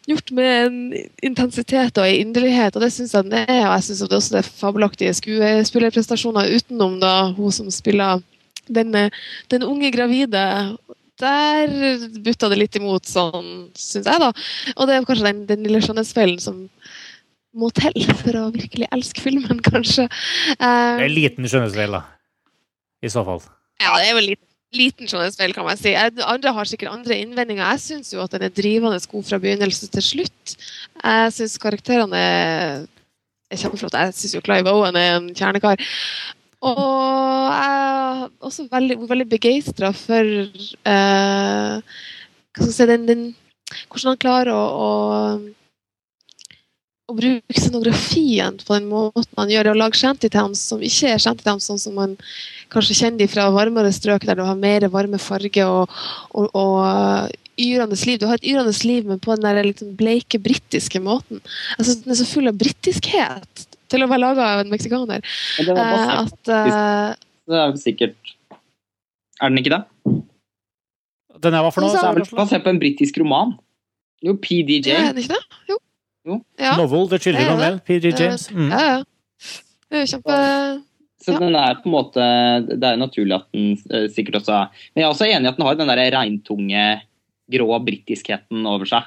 gjort 0.07 0.31
med 0.39 0.67
en 0.67 0.79
intensitet 1.27 1.99
og 1.99 2.07
en 2.07 2.21
inderlighet, 2.27 2.77
og 2.77 2.85
det 2.85 2.93
syns 2.95 3.15
jeg 3.17 3.27
den 3.27 3.39
er. 3.43 3.65
Og 3.67 3.75
jeg 3.77 3.87
syns 3.89 4.03
det 4.05 4.19
også 4.19 4.39
er 4.41 4.49
fabelaktige 4.61 5.15
skuespillerprestasjoner 5.19 6.53
utenom 6.57 6.99
da 7.03 7.15
hun 7.37 7.55
som 7.55 7.71
spiller 7.75 8.23
den, 8.69 8.95
eh, 8.95 9.11
den 9.53 9.67
unge 9.67 9.91
gravide. 9.95 10.45
Der 11.17 11.71
butta 12.21 12.51
det 12.53 12.59
litt 12.61 12.77
imot, 12.77 13.09
sånn 13.09 13.71
syns 13.75 14.07
jeg, 14.07 14.21
da. 14.21 14.31
Og 14.77 14.87
det 14.89 14.97
er 14.99 15.07
kanskje 15.09 15.31
den, 15.31 15.45
den 15.49 15.63
lille 15.65 15.81
skjønnhetsfellen 15.85 16.43
som 16.43 16.67
må 17.57 17.71
til 17.73 18.05
for 18.21 18.37
å 18.37 18.51
virkelig 18.53 18.89
elske 18.93 19.23
filmen, 19.25 19.63
kanskje. 19.71 20.11
Det 20.53 20.59
er 20.61 21.01
Eh, 21.01 21.07
en 21.09 21.15
liten 21.15 21.49
skjønnhetsfeil, 21.49 21.97
da. 21.97 22.03
I 23.05 23.09
så 23.13 23.23
fall. 23.25 23.41
ja, 23.81 23.95
det 24.01 24.11
er 24.11 24.15
vel 24.17 24.31
en 24.35 24.46
liten, 24.77 25.09
journalistfeil, 25.09 25.55
kan 25.57 25.67
man 25.67 25.79
si. 25.81 25.95
Andre 25.97 26.53
har 26.57 26.69
sikkert 26.69 26.93
andre 26.93 27.19
innvendinger. 27.23 27.65
Jeg 27.75 27.85
syns 27.85 28.13
jo 28.15 28.23
at 28.25 28.35
den 28.37 28.47
er 28.47 28.55
drivende 28.55 29.01
god 29.11 29.27
fra 29.29 29.41
begynnelse 29.43 29.89
til 29.93 30.05
slutt. 30.05 30.57
Jeg 31.03 31.33
syns 31.37 31.57
karakterene 31.63 32.21
er, 32.21 32.87
kjempeflotte. 33.55 34.05
Jeg 34.09 34.19
syns 34.19 34.37
jo 34.37 34.45
Clive 34.47 34.73
Owen 34.73 34.99
er 35.01 35.17
en 35.19 35.31
kjernekar. 35.37 35.83
Og 36.67 36.83
jeg 37.53 37.73
er 37.73 38.23
også 38.49 38.67
veldig, 38.71 38.97
veldig 39.09 39.29
begeistra 39.31 39.93
for 39.97 40.25
eh, 40.25 41.75
hva 42.57 42.65
skal 42.65 42.71
jeg 42.71 42.77
si, 42.79 42.89
den, 42.89 43.05
den, 43.09 43.27
hvordan 43.91 44.15
han 44.15 44.23
klarer 44.23 44.53
å, 44.57 44.63
å, 44.87 44.91
å 47.07 47.15
bruke 47.15 47.61
scenografien 47.61 48.57
på 48.67 48.75
den 48.75 48.89
måten 48.91 49.39
han 49.39 49.51
gjør 49.53 49.71
og 49.73 49.79
lage 49.79 49.99
shantytowns 50.01 50.63
som 50.73 50.83
ikke 50.83 51.13
er 51.15 51.23
shantytowns 51.23 51.69
sånn 51.69 51.79
som 51.79 51.95
man 51.95 52.17
kanskje 52.75 52.97
kjenner 52.99 53.31
fra 53.31 53.47
varmere 53.55 53.93
strøk, 53.95 54.27
der 54.27 54.41
du 54.41 54.43
har 54.47 54.59
mer 54.59 54.89
varme 54.91 55.21
farge 55.23 55.63
og, 55.71 55.93
og, 56.35 56.49
og 56.51 56.81
uh, 56.83 57.29
yrende 57.63 57.99
liv. 58.03 58.19
Du 58.19 58.27
har 58.27 58.41
et 58.41 58.49
yrende 58.51 58.75
liv, 58.89 59.07
men 59.07 59.23
på 59.23 59.37
den 59.37 59.47
der 59.47 59.71
sånn 59.79 59.95
bleike 59.99 60.41
britiske 60.43 61.01
måten. 61.03 61.43
Altså, 61.79 61.95
Den 62.03 62.15
er 62.15 62.19
så 62.19 62.27
full 62.29 62.51
av 62.51 62.59
britiskhet 62.59 63.67
til 63.87 64.03
å 64.03 64.11
være 64.11 64.25
laga 64.25 64.51
av 64.57 64.65
en 64.65 64.73
meksikaner. 64.73 65.23
Men 65.61 65.71
den 65.71 65.83
er 65.83 65.95
eh, 65.95 66.25
at 66.25 66.53
eh, 66.57 67.27
det 67.47 67.61
er 67.61 67.69
jo 67.71 67.79
sikkert 67.79 68.33
Er 69.39 69.53
den 69.53 69.61
ikke 69.61 69.77
det? 69.77 69.83
Den 71.45 71.55
er 71.55 71.63
hva 71.63 71.71
for 71.71 71.85
noe? 71.85 71.95
Så- 71.95 72.03
er 72.03 72.19
vel 72.19 72.27
basert 72.35 72.65
på 72.65 72.73
en 72.73 72.81
britisk 72.83 73.23
roman? 73.23 73.55
Jo, 74.25 74.35
PDJ. 74.35 74.89
ja, 74.91 75.03
Er 75.07 75.13
den 75.15 75.23
ikke 75.23 75.37
det? 75.37 75.61
Jo. 75.71 75.77
Jo. 76.27 76.41
Ja, 76.59 76.73
Novel, 76.81 77.09
The 77.13 77.19
Children 77.23 77.45
Det 77.45 77.51
er 77.51 77.55
of 77.55 77.61
Men, 77.63 77.81
PJ 77.87 78.13
James. 78.19 78.49
Mm. 78.51 78.71
ja, 78.73 78.81
ja. 78.87 79.51
Det 79.87 80.01
er 80.03 80.09
kjempe 80.11 80.39
Så 81.23 81.33
Ja. 81.33 81.39
den 81.43 81.55
er 81.59 81.75
på 81.83 81.87
en 81.87 81.95
måte 81.95 82.25
Det 82.69 82.89
er 82.89 82.97
naturlig 82.99 83.35
at 83.39 83.47
den 83.55 83.77
eh, 83.95 84.09
sikkert 84.11 84.41
også 84.41 84.53
er 84.57 84.67
Men 84.95 85.03
jeg 85.03 85.07
er 85.07 85.13
også 85.15 85.29
enig 85.31 85.47
i 85.47 85.53
at 85.53 85.57
den 85.61 85.67
har 85.67 85.79
den 85.79 85.93
der 85.93 86.03
regntunge, 86.17 86.85
grå 87.53 87.79
britiskheten 87.87 88.67
over 88.67 88.85
seg. 88.91 89.07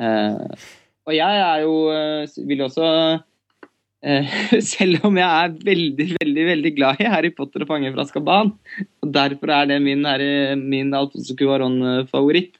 Eh, 0.00 0.68
og 1.08 1.14
jeg 1.16 1.40
er 1.46 1.62
jo 1.64 1.74
eh, 1.94 2.28
Vil 2.46 2.60
også 2.66 2.86
eh, 4.04 4.28
Selv 4.72 5.04
om 5.08 5.16
jeg 5.16 5.28
er 5.28 5.56
veldig, 5.64 6.08
veldig 6.20 6.46
veldig 6.52 6.74
glad 6.76 7.00
i 7.00 7.08
Harry 7.08 7.30
Potter 7.36 7.64
og 7.64 7.68
Fangen 7.72 7.94
fra 7.96 8.04
Skaban, 8.08 8.52
og 9.02 9.12
derfor 9.12 9.52
er 9.56 9.66
det 9.72 9.80
min, 9.84 10.04
Harry- 10.08 10.56
min 10.60 10.92
Alfonso 10.96 11.34
Cuarón-favoritt, 11.36 12.56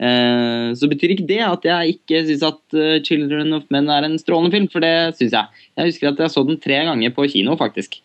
eh, 0.00 0.74
så 0.78 0.88
betyr 0.90 1.14
ikke 1.14 1.28
det 1.28 1.40
at 1.44 1.64
jeg 1.66 1.96
ikke 1.96 2.22
syns 2.28 2.44
at 2.46 2.76
eh, 2.76 2.98
'Children 3.04 3.54
of 3.56 3.64
Men' 3.70 3.90
er 3.90 4.06
en 4.06 4.18
strålende 4.18 4.54
film, 4.54 4.68
for 4.72 4.84
det 4.84 5.16
syns 5.18 5.34
jeg. 5.36 5.46
Jeg 5.76 5.90
husker 5.90 6.10
at 6.10 6.22
jeg 6.22 6.34
så 6.34 6.44
den 6.46 6.60
tre 6.60 6.80
ganger 6.86 7.14
på 7.14 7.28
kino, 7.30 7.56
faktisk. 7.56 8.00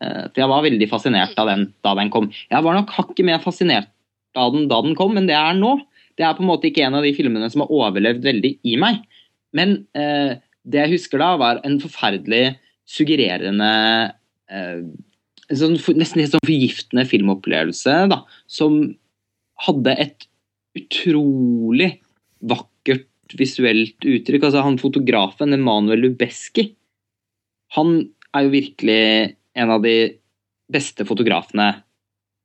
Eh, 0.00 0.24
For 0.32 0.42
jeg 0.42 0.50
var 0.50 0.66
veldig 0.66 0.88
fascinert 0.90 1.38
av 1.38 1.50
den 1.52 1.72
da 1.84 1.94
den 1.94 2.10
kom. 2.10 2.30
Jeg 2.50 2.62
var 2.62 2.74
nok 2.74 2.90
hakket 2.90 3.24
mer 3.24 3.38
fascinert 3.38 3.90
av 4.36 4.52
den 4.52 4.68
da 4.68 4.80
den 4.82 4.96
kom, 4.98 5.16
enn 5.16 5.28
det 5.30 5.36
er 5.38 5.54
nå. 5.54 5.78
Det 6.16 6.24
er 6.26 6.34
på 6.34 6.44
en 6.44 6.50
måte 6.50 6.70
ikke 6.70 6.86
en 6.86 6.94
av 6.94 7.02
de 7.02 7.14
filmene 7.14 7.50
som 7.50 7.64
har 7.64 7.72
overlevd 7.72 8.22
veldig 8.22 8.58
i 8.64 8.76
meg. 8.76 9.02
Men 9.54 9.86
eh, 9.94 10.36
det 10.64 10.80
jeg 10.80 10.96
husker 10.96 11.18
da, 11.18 11.34
var 11.36 11.60
en 11.64 11.80
forferdelig 11.82 12.56
suggererende 12.88 14.14
en 15.50 15.58
sånn, 15.58 15.76
Nesten 15.98 16.22
helt 16.22 16.34
sånn 16.34 16.44
forgiftende 16.44 17.04
filmopplevelse, 17.08 17.96
da. 18.12 18.22
Som 18.50 18.94
hadde 19.64 19.94
et 20.00 20.26
utrolig 20.78 21.90
vakkert 22.44 23.36
visuelt 23.38 24.04
uttrykk. 24.04 24.48
Altså 24.48 24.64
han 24.64 24.80
fotografen, 24.80 25.54
Emanuel 25.56 26.04
Lubeski, 26.04 26.68
han 27.74 27.96
er 28.34 28.46
jo 28.46 28.54
virkelig 28.54 29.00
en 29.54 29.70
av 29.70 29.82
de 29.84 29.96
beste 30.70 31.06
fotografene 31.06 31.70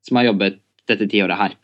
som 0.05 0.19
har 0.19 0.29
jobbet 0.29 0.59
dette 0.89 1.07
tiåret 1.09 1.37
her. 1.39 1.55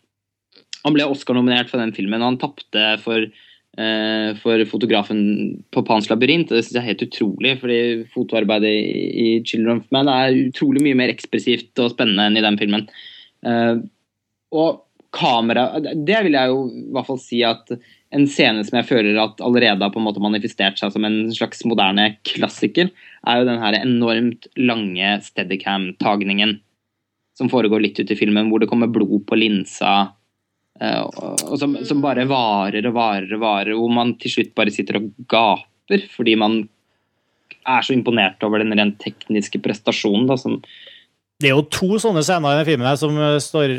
Han 0.86 0.94
ble 0.94 1.08
Oscar-nominert 1.10 1.72
for 1.72 1.82
den 1.82 1.94
filmen, 1.96 2.22
og 2.22 2.34
han 2.34 2.40
tapte 2.42 2.84
for, 3.02 3.26
eh, 3.26 4.30
for 4.42 4.66
fotografen 4.70 5.64
på 5.74 5.86
Pans 5.86 6.10
labyrint. 6.10 6.50
Det 6.50 6.62
synes 6.64 6.78
jeg 6.78 6.84
er 6.84 6.92
helt 6.92 7.06
utrolig, 7.08 7.60
fordi 7.62 7.80
fotoarbeidet 8.14 8.74
i 8.74 9.42
'Children 9.42 9.82
of 9.82 9.90
Man' 9.92 10.10
er 10.10 10.50
utrolig 10.50 10.82
mye 10.82 10.96
mer 10.96 11.10
ekspressivt 11.10 11.74
og 11.80 11.92
spennende 11.92 12.28
enn 12.28 12.38
i 12.38 12.46
den 12.46 12.58
filmen. 12.58 12.88
Eh, 13.44 13.82
og 14.54 14.85
kamera 15.16 15.68
Det 15.80 16.18
vil 16.26 16.36
jeg 16.36 16.52
jo 16.52 16.66
i 16.70 16.90
hvert 16.96 17.08
fall 17.08 17.22
si 17.22 17.40
at 17.48 17.72
en 18.16 18.28
scene 18.30 18.64
som 18.64 18.78
jeg 18.80 18.88
føler 18.88 19.18
at 19.20 19.42
allerede 19.44 19.84
har 19.84 19.92
på 19.94 20.00
en 20.00 20.08
måte 20.08 20.24
manifestert 20.24 20.80
seg 20.80 20.94
som 20.94 21.08
en 21.08 21.32
slags 21.36 21.64
moderne 21.68 22.12
klassiker, 22.28 22.92
er 23.28 23.40
jo 23.40 23.48
den 23.50 23.60
her 23.60 23.78
enormt 23.80 24.48
lange 24.56 25.16
steadicam-tagningen 25.26 26.60
som 27.36 27.52
foregår 27.52 27.84
litt 27.84 28.00
ut 28.00 28.12
i 28.12 28.16
filmen, 28.16 28.48
hvor 28.48 28.64
det 28.64 28.70
kommer 28.72 28.92
blod 28.92 29.26
på 29.28 29.36
linsa, 29.36 29.96
eh, 30.80 31.02
og, 31.04 31.58
som, 31.60 31.76
som 31.88 32.04
bare 32.04 32.28
varer 32.30 32.88
og 32.88 32.96
varer 32.96 33.36
og 33.36 33.44
varer, 33.44 33.76
hvor 33.76 33.92
man 33.92 34.16
til 34.22 34.38
slutt 34.38 34.56
bare 34.56 34.72
sitter 34.74 35.02
og 35.02 35.12
gaper 35.32 36.08
fordi 36.16 36.38
man 36.40 36.62
er 37.66 37.86
så 37.86 37.94
imponert 37.94 38.42
over 38.46 38.62
den 38.62 38.74
rent 38.78 38.98
tekniske 39.02 39.60
prestasjonen 39.66 40.30
da, 40.30 40.38
som 40.40 40.62
Det 41.42 41.50
er 41.50 41.58
jo 41.58 41.68
to 41.68 42.00
sånne 42.00 42.24
scener 42.24 42.54
i 42.54 42.62
den 42.62 42.70
filmen 42.70 42.88
her 42.88 43.00
som, 43.02 43.18
eh, 43.20 43.42
står, 43.44 43.76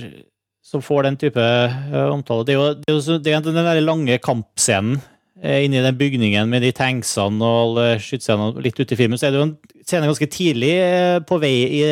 som 0.66 0.82
får 0.82 1.06
den 1.06 1.18
type 1.20 1.42
eh, 1.42 2.08
omtale. 2.10 2.46
Det 2.46 2.56
er 2.56 2.58
jo, 2.58 2.70
det 2.80 2.90
er 2.90 2.96
jo 2.96 3.18
det 3.22 3.34
er 3.34 3.44
den 3.44 3.60
der 3.60 3.82
lange 3.84 4.18
kampscenen 4.22 4.98
eh, 5.42 5.62
inni 5.64 5.82
den 5.84 5.98
bygningen 5.98 6.50
med 6.50 6.64
de 6.66 6.72
tanksene 6.74 7.46
og 7.46 7.78
skytescenene 8.02 8.64
litt 8.64 8.80
ute 8.80 8.96
i 8.96 8.98
filmen. 8.98 9.20
Så 9.20 9.28
er 9.28 9.34
det 9.34 9.42
jo 9.42 9.48
en 9.50 9.56
scene 9.86 10.08
ganske 10.10 10.30
tidlig 10.32 10.72
eh, 10.82 11.18
på 11.26 11.38
vei 11.42 11.54
i, 11.80 11.84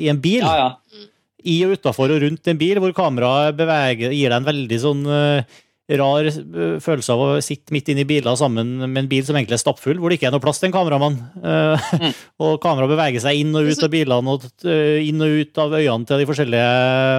i 0.00 0.08
en 0.12 0.22
bil. 0.22 0.40
Ja, 0.46 0.70
ja. 0.70 1.08
I 1.42 1.58
og 1.66 1.74
utafor 1.76 2.12
og 2.14 2.22
rundt 2.22 2.48
en 2.48 2.58
bil, 2.60 2.78
hvor 2.78 2.94
kameraet 2.94 3.56
beveger, 3.58 4.14
gir 4.14 4.30
deg 4.30 4.38
en 4.38 4.46
veldig 4.46 4.80
sånn 4.80 5.00
eh, 5.10 5.60
rar 5.98 6.26
eh, 6.28 6.76
følelse 6.82 7.14
av 7.14 7.22
å 7.22 7.28
sitte 7.44 7.74
midt 7.74 7.90
inne 7.92 8.04
i 8.04 8.08
biler 8.08 8.36
sammen 8.38 8.74
med 8.84 9.00
en 9.02 9.08
bil 9.10 9.24
som 9.26 9.36
egentlig 9.36 9.58
er 9.58 9.62
stappfull, 9.62 9.98
hvor 10.00 10.12
det 10.12 10.18
ikke 10.18 10.28
er 10.30 10.34
noe 10.34 10.42
plass 10.44 10.60
til 10.62 10.70
en 10.70 10.76
kameramann. 10.76 11.18
Eh, 11.42 11.88
Mm. 11.92 12.12
og 12.44 12.54
kameraet 12.62 12.90
beveger 12.92 13.22
seg 13.24 13.40
inn 13.42 13.56
og 13.58 13.68
ut 13.68 13.82
av 13.84 13.90
bilene 13.92 14.32
og 14.34 14.44
eh, 14.68 15.02
inn 15.06 15.20
og 15.24 15.34
ut 15.42 15.58
av 15.62 15.74
øynene 15.76 16.08
til 16.08 16.22
de 16.22 16.28
forskjellige 16.28 16.70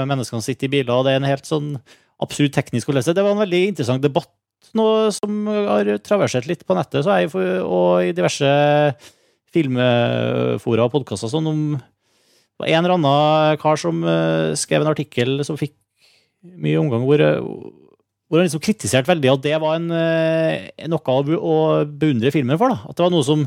menneskene 0.09 0.39
som 0.39 0.45
sitter 0.45 0.67
i 0.69 0.71
biler. 0.77 0.93
og 0.95 1.05
Det 1.05 1.13
er 1.13 1.21
en 1.21 1.29
helt 1.29 1.49
sånn 1.49 1.69
absurd 2.23 2.53
teknisk 2.55 2.89
å 2.89 2.95
lese. 2.97 3.13
Det 3.15 3.23
var 3.25 3.35
en 3.35 3.43
veldig 3.43 3.61
interessant 3.73 4.03
debatt 4.03 4.31
nå 4.73 4.87
som 5.13 5.45
har 5.47 5.89
traversert 6.01 6.47
litt 6.49 6.63
på 6.65 6.75
nettet 6.77 7.05
så 7.05 7.19
jeg 7.19 7.29
og 7.35 8.07
i 8.07 8.13
diverse 8.15 8.49
filmfora 9.53 10.87
og 10.87 10.93
podkaster 10.95 11.29
sånn 11.29 11.49
om 11.51 11.61
det 11.77 12.61
var 12.63 12.71
en 12.71 12.79
eller 12.81 12.95
annen 12.95 13.61
kar 13.61 13.77
som 13.81 14.01
skrev 14.57 14.81
en 14.81 14.91
artikkel 14.93 15.43
som 15.45 15.59
fikk 15.59 15.75
mye 16.43 16.79
omgang, 16.79 17.05
hvor, 17.07 17.21
hvor 18.29 18.39
han 18.41 18.47
liksom 18.47 18.63
kritiserte 18.63 19.11
veldig 19.11 19.29
at 19.33 19.43
det 19.45 19.57
var 19.61 19.75
en, 19.77 19.91
eh, 19.93 20.87
noe 20.89 21.17
å, 21.37 21.57
beundre 21.85 22.31
filmen 22.33 22.57
for. 22.57 22.73
da. 22.73 22.79
At 22.89 22.97
det 22.97 23.05
var 23.05 23.13
noe 23.13 23.27
som 23.27 23.45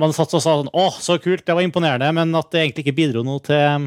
man 0.00 0.14
satt 0.14 0.32
og 0.34 0.42
sa 0.42 0.56
sånn 0.58 0.72
Å, 0.74 0.86
så 0.98 1.18
kult, 1.22 1.44
det 1.46 1.54
var 1.54 1.62
imponerende, 1.62 2.08
men 2.16 2.34
at 2.34 2.48
det 2.50 2.64
egentlig 2.64 2.86
ikke 2.86 2.96
bidro 2.96 3.22
noe 3.26 3.42
til, 3.44 3.84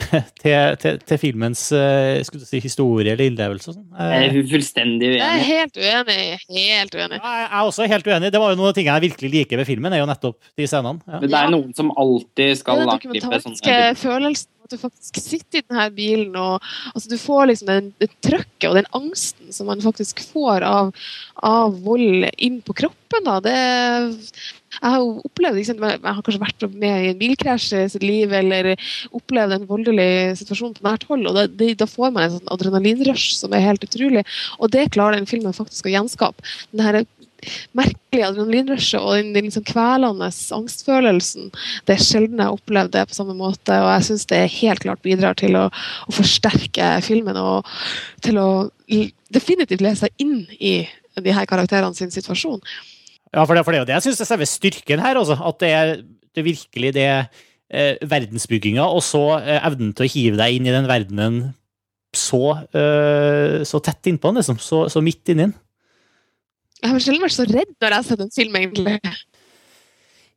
til, 0.42 0.78
til, 0.80 0.98
til 1.06 1.20
filmens 1.20 1.66
eh, 1.76 2.22
skulle 2.26 2.46
du 2.46 2.48
si, 2.48 2.62
historie 2.64 3.12
eller 3.12 3.28
innlevelse. 3.28 3.74
Sånn. 3.76 3.84
Jeg 3.94 4.30
Eh, 4.30 4.40
er 4.40 4.48
fullstendig 4.54 5.10
Jeg 5.12 5.26
er 5.28 5.44
helt 5.50 5.76
uenig. 5.78 6.20
Helt 6.48 6.96
uenig. 6.96 7.20
ja, 7.20 7.34
jeg 7.42 7.50
er 7.50 7.60
også 7.68 7.90
helt 7.92 8.08
uenig. 8.10 8.32
Det 8.32 8.40
var 8.42 8.54
jo 8.54 8.60
noen 8.62 8.72
av 8.72 8.78
tingene 8.78 8.96
jeg 8.98 9.10
virkelig 9.10 9.32
liker 9.36 9.60
ved 9.60 9.68
filmen, 9.70 9.92
er 9.92 10.02
jo 10.02 10.08
nettopp 10.10 10.38
de 10.56 10.70
scenene. 10.70 11.04
Ja. 11.06 11.20
Men 11.20 11.34
det 11.34 11.42
er 11.42 11.52
noen 11.54 11.76
som 11.76 11.92
alltid 12.00 12.62
skal 12.62 12.82
ja, 12.86 12.88
dokumentariske 12.96 13.60
sånne 13.60 14.00
følelsen 14.00 14.50
at 14.70 14.76
du 14.76 14.82
faktisk 14.82 15.18
sitter 15.18 15.60
i 15.60 15.66
denne 15.66 15.88
bilen 15.94 16.36
og 16.38 16.62
altså, 16.94 17.10
du 17.10 17.18
får 17.18 17.50
liksom 17.50 17.70
den, 17.70 17.90
det 17.98 18.10
trøkket 18.22 18.68
og 18.70 18.78
den 18.78 18.88
angsten 18.96 19.50
som 19.54 19.70
man 19.70 19.82
faktisk 19.82 20.22
får 20.30 20.64
av, 20.66 20.92
av 21.42 21.76
vold 21.84 22.28
inn 22.38 22.60
på 22.62 22.76
kroppen. 22.78 23.26
Da. 23.26 23.38
Det, 23.42 23.54
jeg 24.76 24.86
har 24.86 25.00
jo 25.02 25.16
opplevd 25.26 25.58
liksom, 25.58 25.82
Jeg 25.82 26.00
har 26.06 26.22
kanskje 26.22 26.42
vært 26.44 26.66
med 26.70 27.04
i 27.04 27.08
en 27.10 27.18
bilkrasj 27.18 27.70
i 27.80 27.88
sitt 27.90 28.06
liv 28.06 28.32
eller 28.32 28.72
opplevd 29.16 29.56
en 29.56 29.66
voldelig 29.66 30.38
situasjon 30.38 30.76
på 30.78 30.86
nært 30.86 31.08
hold. 31.10 31.26
og 31.26 31.38
det, 31.38 31.48
det, 31.58 31.72
Da 31.80 31.90
får 31.90 32.14
man 32.14 32.28
en 32.28 32.36
sånn 32.36 32.52
adrenalinrush 32.54 33.34
som 33.40 33.56
er 33.56 33.66
helt 33.66 33.86
utrolig. 33.86 34.22
Og 34.60 34.70
det 34.70 34.92
klarer 34.94 35.18
den 35.18 35.30
filmen 35.30 35.56
faktisk 35.56 35.90
å 35.90 35.96
gjenskape. 35.96 36.46
Den 36.70 36.86
her 36.86 37.02
merkelige 37.76 38.28
adrenalinrushet 38.28 39.00
og 39.00 39.16
den, 39.18 39.32
den 39.36 39.48
liksom 39.48 39.66
kvelende 39.68 40.30
angstfølelsen. 40.56 41.50
Det 41.88 41.96
er 41.96 42.04
sjelden 42.04 42.40
jeg 42.40 42.48
har 42.48 42.58
opplevd 42.58 42.94
det 42.96 43.06
på 43.10 43.18
samme 43.18 43.36
måte, 43.38 43.76
og 43.76 43.90
jeg 43.94 44.08
syns 44.10 44.28
det 44.30 44.44
helt 44.60 44.84
klart 44.84 45.04
bidrar 45.06 45.38
til 45.40 45.58
å, 45.58 45.66
å 45.70 46.14
forsterke 46.14 46.92
filmen 47.06 47.38
og 47.40 47.68
til 48.24 48.40
å 48.40 48.48
definitivt 49.30 49.84
lese 49.84 50.10
inn 50.22 50.42
i 50.58 50.80
de 51.20 51.34
her 51.34 51.46
karakterene 51.48 51.96
sin 51.96 52.12
situasjon. 52.12 52.62
Ja, 53.30 53.44
for 53.44 53.54
det, 53.54 53.62
for 53.66 53.74
det 53.74 53.86
det 53.86 53.96
jeg 53.98 54.08
syns 54.08 54.24
er 54.24 54.30
selve 54.32 54.48
styrken 54.48 55.02
her. 55.02 55.18
Også, 55.20 55.36
at 55.38 55.62
det 55.62 55.70
er 55.76 55.94
det 56.34 56.46
virkelig 56.46 56.92
det 56.96 57.08
eh, 57.10 57.94
verdensbygginga, 58.10 58.84
og 58.86 59.02
så 59.06 59.24
eh, 59.38 59.58
evnen 59.66 59.94
til 59.94 60.06
å 60.06 60.12
hive 60.12 60.40
deg 60.40 60.58
inn 60.58 60.68
i 60.68 60.74
den 60.74 60.88
verdenen 60.90 61.40
så, 62.16 62.58
eh, 62.74 63.60
så 63.66 63.80
tett 63.84 64.10
innpå 64.10 64.30
den, 64.30 64.40
liksom. 64.40 64.58
Så, 64.62 64.84
så 64.90 65.02
midt 65.04 65.30
inni 65.30 65.46
den. 65.46 65.54
Jeg 66.80 66.90
har 66.90 67.02
sjelden 67.04 67.24
vært 67.24 67.36
så 67.36 67.46
redd 67.48 67.72
når 67.76 67.92
jeg 67.92 67.98
har 67.98 68.06
sett 68.08 68.24
en 68.24 68.32
film, 68.34 68.56
egentlig. 68.56 68.96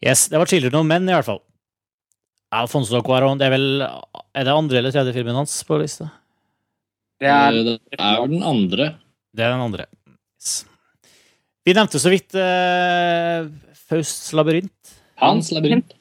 Yes, 0.03 0.27
det 0.27 0.39
var 0.39 0.49
'Children 0.49 0.81
of 0.81 0.85
Men', 0.85 1.07
i 1.09 1.15
hvert 1.15 1.29
fall. 1.29 1.41
Alfonso 2.53 2.99
Cuarón, 3.01 3.39
det 3.39 3.47
er 3.47 3.53
vel 3.55 3.81
Er 3.81 4.43
det 4.45 4.53
andre 4.53 4.77
eller 4.77 4.91
tredje 4.91 5.13
filmen 5.13 5.35
hans 5.35 5.55
på 5.65 5.79
lista? 5.81 6.11
Det 7.19 7.29
er 7.29 7.51
Det 7.63 7.99
er 7.99 8.27
den 8.27 8.43
andre. 8.43 8.95
Det 9.33 9.43
er 9.43 9.51
den 9.55 9.63
andre. 9.63 9.85
Yes. 10.37 10.65
Vi 11.65 11.73
nevnte 11.73 11.99
så 11.99 12.11
vidt 12.11 12.35
uh, 12.35 13.47
Fausts 13.87 14.33
labyrint. 14.33 14.95
Hans 15.21 15.51
labyrint. 15.51 15.93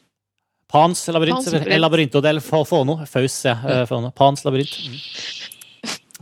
Pans 0.73 1.09
labyrint. 1.09 1.37
Pans 1.37 1.47
eller 1.49 1.61
labyrint. 1.61 1.81
Labyrinto 1.81 2.21
del 2.25 2.41
Fono. 2.41 2.97
Faus, 3.07 3.45
ja. 3.45 3.59
eh, 3.69 3.85
Fono. 3.87 4.11
Pans 4.11 4.43
labyrint. 4.47 4.73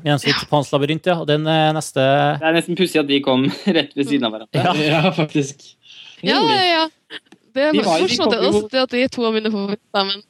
Nevnte 0.04 0.72
labyrint, 0.72 1.06
ja. 1.10 1.18
Og 1.20 1.26
den 1.28 1.46
eh, 1.46 1.72
neste 1.76 2.00
Det 2.40 2.48
er 2.48 2.56
nesten 2.56 2.78
pussig 2.78 3.00
at 3.02 3.06
de 3.10 3.20
kom 3.24 3.44
rett 3.76 3.92
ved 3.96 4.08
siden 4.08 4.26
av 4.28 4.34
hverandre. 4.36 4.64
Ja. 4.64 4.74
Ja, 5.04 5.12
faktisk. 5.16 5.62
Ja, 6.22 6.40
ja, 6.44 6.62
ja. 6.68 6.88
Det 7.54 7.62
er 7.68 7.72
De 7.74 7.82
var 7.82 7.98
de 7.98 8.06
morsomt 8.06 8.30
det 8.34 8.42
jo- 8.46 8.66
det 8.70 8.82
at 8.86 8.90
de 8.94 9.04
er 9.04 9.08
to 9.12 9.24
av 9.26 9.34
mine 9.34 9.50
favoritter. 9.50 9.86
sammen. 9.96 10.22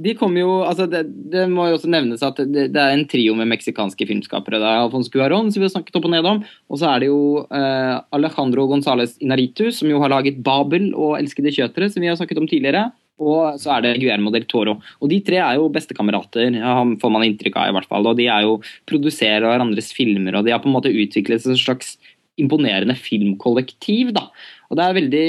De 0.00 0.12
kom 0.14 0.36
jo, 0.38 0.60
altså 0.62 0.84
det, 0.86 1.00
det 1.32 1.48
må 1.50 1.64
jo 1.66 1.74
også 1.74 1.88
nevnes 1.90 2.20
at 2.22 2.36
det, 2.46 2.68
det 2.70 2.78
er 2.78 2.92
en 2.94 3.02
trio 3.10 3.32
med 3.34 3.48
meksikanske 3.50 4.06
filmskapere. 4.06 4.60
Det 4.62 4.68
er 4.70 4.84
Alfonso 4.84 5.10
Cuarón, 5.10 5.50
som 5.50 5.58
vi 5.58 5.66
har 5.66 5.72
snakket 5.74 5.98
opp 5.98 6.06
og 6.06 6.12
ned 6.14 6.28
om. 6.30 6.38
Og 6.70 6.78
så 6.78 6.86
er 6.92 7.02
det 7.02 7.08
jo 7.10 7.18
eh, 7.50 7.96
Alejandro 8.14 8.68
González 8.70 9.16
Inaritu, 9.18 9.72
som 9.74 9.90
jo 9.90 9.98
har 10.04 10.12
laget 10.14 10.38
Babel 10.46 10.92
og 10.94 11.16
Elskede 11.18 11.50
kjøtere, 11.50 11.90
som 11.90 12.00
vi 12.04 12.06
har 12.12 12.14
snakket 12.20 12.38
om 12.38 12.46
tidligere. 12.46 12.84
Og 13.18 13.58
så 13.58 13.74
er 13.74 13.84
det 13.84 13.96
Guillermo 13.98 14.30
del 14.34 14.46
Toro. 14.50 14.76
Og 15.02 15.10
de 15.10 15.18
tre 15.26 15.40
er 15.42 15.58
jo 15.58 15.70
bestekamerater, 15.74 16.54
får 17.02 17.12
man 17.14 17.26
inntrykk 17.26 17.58
av 17.58 17.72
i 17.72 17.76
hvert 17.76 17.90
fall. 17.90 18.06
Og 18.06 18.18
de 18.18 18.28
er 18.30 18.46
jo 18.46 18.58
produserer 18.88 19.46
hverandres 19.48 19.90
filmer, 19.96 20.38
og 20.38 20.46
de 20.46 20.54
har 20.54 20.62
på 20.62 20.70
en 20.70 20.76
måte 20.78 20.94
utviklet 20.94 21.42
et 21.42 21.60
slags 21.60 21.96
imponerende 22.38 22.94
filmkollektiv, 22.94 24.12
da. 24.14 24.28
Og 24.70 24.78
det 24.78 24.84
er 24.84 24.98
veldig 25.00 25.28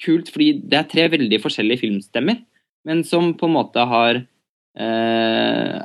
kult, 0.00 0.30
fordi 0.32 0.54
det 0.64 0.78
er 0.78 0.88
tre 0.88 1.10
veldig 1.12 1.40
forskjellige 1.44 1.84
filmstemmer 1.84 2.40
men 2.86 3.02
som 3.04 3.32
på 3.34 3.48
en 3.48 3.56
måte 3.56 3.82
har 3.90 4.20
eh, 4.78 5.78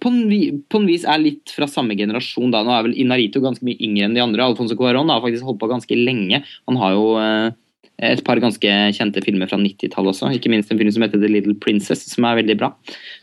på, 0.00 0.12
en, 0.12 0.58
på 0.68 0.80
en 0.80 0.88
vis 0.88 1.06
er 1.08 1.22
litt 1.22 1.52
fra 1.54 1.68
samme 1.70 1.96
generasjon. 1.98 2.52
da, 2.52 2.60
Nå 2.64 2.74
er 2.74 2.84
vel 2.86 2.98
Inarito 3.00 3.40
ganske 3.42 3.64
mye 3.66 3.80
yngre 3.80 4.08
enn 4.08 4.16
de 4.18 4.22
andre. 4.22 4.44
Alfonso 4.44 4.76
Cuarón 4.78 5.12
har 5.12 5.22
faktisk 5.24 5.48
holdt 5.48 5.62
på 5.62 5.70
ganske 5.72 5.96
lenge. 5.96 6.42
Han 6.68 6.80
har 6.82 6.96
jo 6.96 7.06
eh, 7.22 7.56
et 8.00 8.22
par 8.24 8.40
ganske 8.40 8.76
kjente 8.96 9.22
filmer 9.24 9.50
fra 9.50 9.58
90-tallet 9.60 10.14
også. 10.14 10.30
Ikke 10.36 10.52
minst 10.52 10.72
en 10.72 10.80
film 10.80 10.92
som 10.94 11.04
heter 11.04 11.20
The 11.20 11.30
Little 11.30 11.56
Princess, 11.60 12.06
som 12.08 12.26
er 12.28 12.40
veldig 12.40 12.56
bra. 12.60 12.72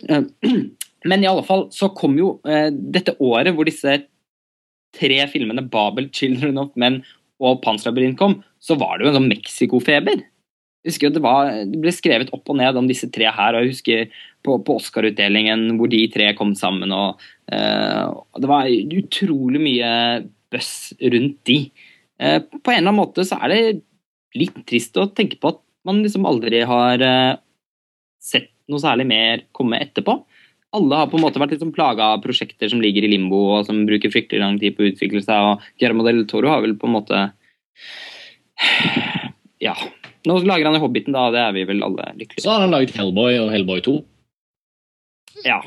Eh, 0.09 0.27
men 1.09 1.23
i 1.23 1.29
alle 1.29 1.45
fall 1.47 1.67
så 1.73 1.91
kom 1.97 2.17
jo 2.19 2.37
eh, 2.47 2.69
dette 2.71 3.17
året 3.23 3.55
hvor 3.55 3.67
disse 3.69 3.99
tre 4.97 5.19
filmene, 5.31 5.65
Babel, 5.69 6.09
Children 6.13 6.61
of 6.61 6.73
Men 6.79 7.01
og 7.43 7.61
Pans 7.61 7.85
labyrint 7.85 8.17
kom, 8.17 8.39
så 8.63 8.77
var 8.79 8.97
det 8.97 9.05
jo 9.05 9.11
en 9.11 9.19
sånn 9.19 9.29
Mexico-feber. 9.29 10.23
Jeg 10.85 10.93
husker 10.93 11.11
det, 11.13 11.21
det 11.69 11.81
ble 11.83 11.91
skrevet 11.93 12.31
opp 12.33 12.49
og 12.49 12.57
ned 12.57 12.77
om 12.79 12.87
disse 12.89 13.09
tre 13.13 13.27
her, 13.33 13.53
og 13.53 13.65
jeg 13.65 13.73
husker 13.75 14.23
på, 14.45 14.55
på 14.63 14.77
Oscar-utdelingen 14.79 15.67
hvor 15.77 15.91
de 15.91 15.99
tre 16.13 16.31
kom 16.37 16.53
sammen. 16.57 16.93
og 16.95 17.21
uh, 17.51 18.15
Det 18.39 18.49
var 18.49 18.69
utrolig 18.71 19.61
mye 19.61 19.91
buzz 20.53 20.95
rundt 21.13 21.37
de. 21.49 21.59
Uh, 22.17 22.39
på 22.39 22.73
en 22.73 22.79
eller 22.79 22.87
annen 22.87 23.01
måte 23.01 23.27
så 23.27 23.37
er 23.43 23.53
det 23.53 23.61
litt 24.37 24.57
trist 24.69 24.97
å 24.99 25.07
tenke 25.09 25.39
på 25.41 25.53
at 25.53 25.61
man 25.87 26.01
liksom 26.03 26.27
aldri 26.27 26.61
har 26.67 27.03
eh, 27.03 27.37
sett 28.23 28.51
noe 28.67 28.83
særlig 28.83 29.07
mer 29.07 29.45
komme 29.55 29.79
etterpå. 29.83 30.17
Alle 30.75 30.99
har 30.99 31.07
på 31.07 31.15
en 31.17 31.23
måte 31.23 31.39
vært 31.39 31.53
liksom 31.55 31.71
plaga 31.75 32.11
av 32.13 32.23
prosjekter 32.25 32.69
som 32.71 32.81
ligger 32.83 33.05
i 33.07 33.11
limbo 33.13 33.39
og 33.55 33.67
som 33.69 33.85
bruker 33.87 34.11
fryktelig 34.11 34.43
lang 34.43 34.57
tid 34.59 34.75
på 34.75 34.83
å 34.83 34.89
utvikle 34.91 35.23
seg. 35.23 35.37
og 35.39 35.63
Guillermo 35.79 36.03
del 36.07 36.25
Toro 36.27 36.51
har 36.51 36.63
vel 36.65 36.75
på 36.79 36.89
en 36.89 36.97
måte 36.97 37.23
Ja. 39.63 39.77
Nå 40.27 40.41
lager 40.43 40.67
han 40.67 40.75
jo 40.75 40.83
Hobbiten, 40.83 41.15
da, 41.15 41.29
og 41.29 41.35
det 41.37 41.39
er 41.39 41.53
vi 41.55 41.63
vel 41.69 41.83
alle 41.85 42.09
lykkelige 42.17 42.43
Så 42.43 42.51
har 42.51 42.65
han 42.65 42.73
laget 42.73 42.97
Hellboy 42.97 43.37
og 43.39 43.51
Hellboy 43.53 43.79
2. 43.85 43.93
Ja, 45.45 45.61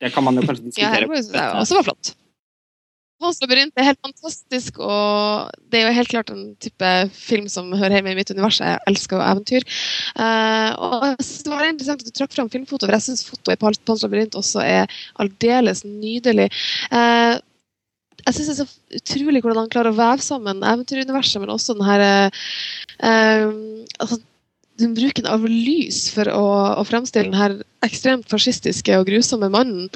det 0.00 0.12
kan 0.14 0.24
man 0.24 0.38
jo 0.38 0.46
kanskje 0.46 0.64
ja, 0.64 0.70
diskutere. 0.70 0.94
Hellboy 0.94 1.20
synes 1.20 1.36
jeg 1.36 1.60
også 1.60 1.76
var 1.80 1.88
flott. 1.90 2.12
Labyrint 3.42 3.74
er 3.76 3.88
helt 3.88 4.02
fantastisk, 4.04 4.78
og 4.82 5.50
det 5.70 5.80
er 5.80 5.88
jo 5.88 5.96
helt 5.96 6.12
klart 6.12 6.30
en 6.32 6.44
type 6.62 6.92
film 7.14 7.48
som 7.52 7.72
hører 7.72 7.98
hjemme 7.98 8.14
i 8.14 8.18
mitt 8.18 8.30
univers. 8.32 8.60
Jeg 8.62 8.78
elsker 8.90 9.18
jo 9.18 9.24
eventyr. 9.26 9.66
Uh, 10.18 10.70
og 10.76 11.08
det 11.18 11.52
var 11.52 11.66
interessant 11.68 12.04
at 12.04 12.08
du 12.08 12.14
trakk 12.14 12.36
fram 12.36 12.52
filmfoto, 12.52 12.86
for 12.86 12.96
jeg 12.96 13.06
syns 13.08 13.26
fotoet 13.26 13.56
i 13.56 13.62
Pans 13.62 14.06
også 14.36 14.62
er 14.62 14.96
aldeles 15.22 15.84
nydelig. 15.86 16.48
Uh, 16.92 17.36
jeg 18.26 18.34
syns 18.34 18.48
det 18.48 18.54
er 18.54 18.62
så 18.62 19.00
utrolig 19.00 19.42
hvordan 19.42 19.64
han 19.64 19.72
klarer 19.72 19.92
å 19.92 19.98
veve 19.98 20.24
sammen 20.24 20.64
eventyruniverset, 20.64 21.42
men 21.42 21.52
også 21.52 21.76
den 21.76 21.86
her 21.86 22.06
uh, 22.30 23.52
altså, 24.02 24.18
bruken 24.76 25.26
av 25.30 25.46
lys 25.48 26.06
for 26.14 26.28
å, 26.32 26.44
å 26.80 26.84
fremstille 26.86 27.30
den 27.30 27.38
her 27.38 27.56
ekstremt 27.86 28.28
fascistiske 28.30 28.98
og 28.98 29.08
grusomme 29.08 29.48
mannen, 29.52 29.88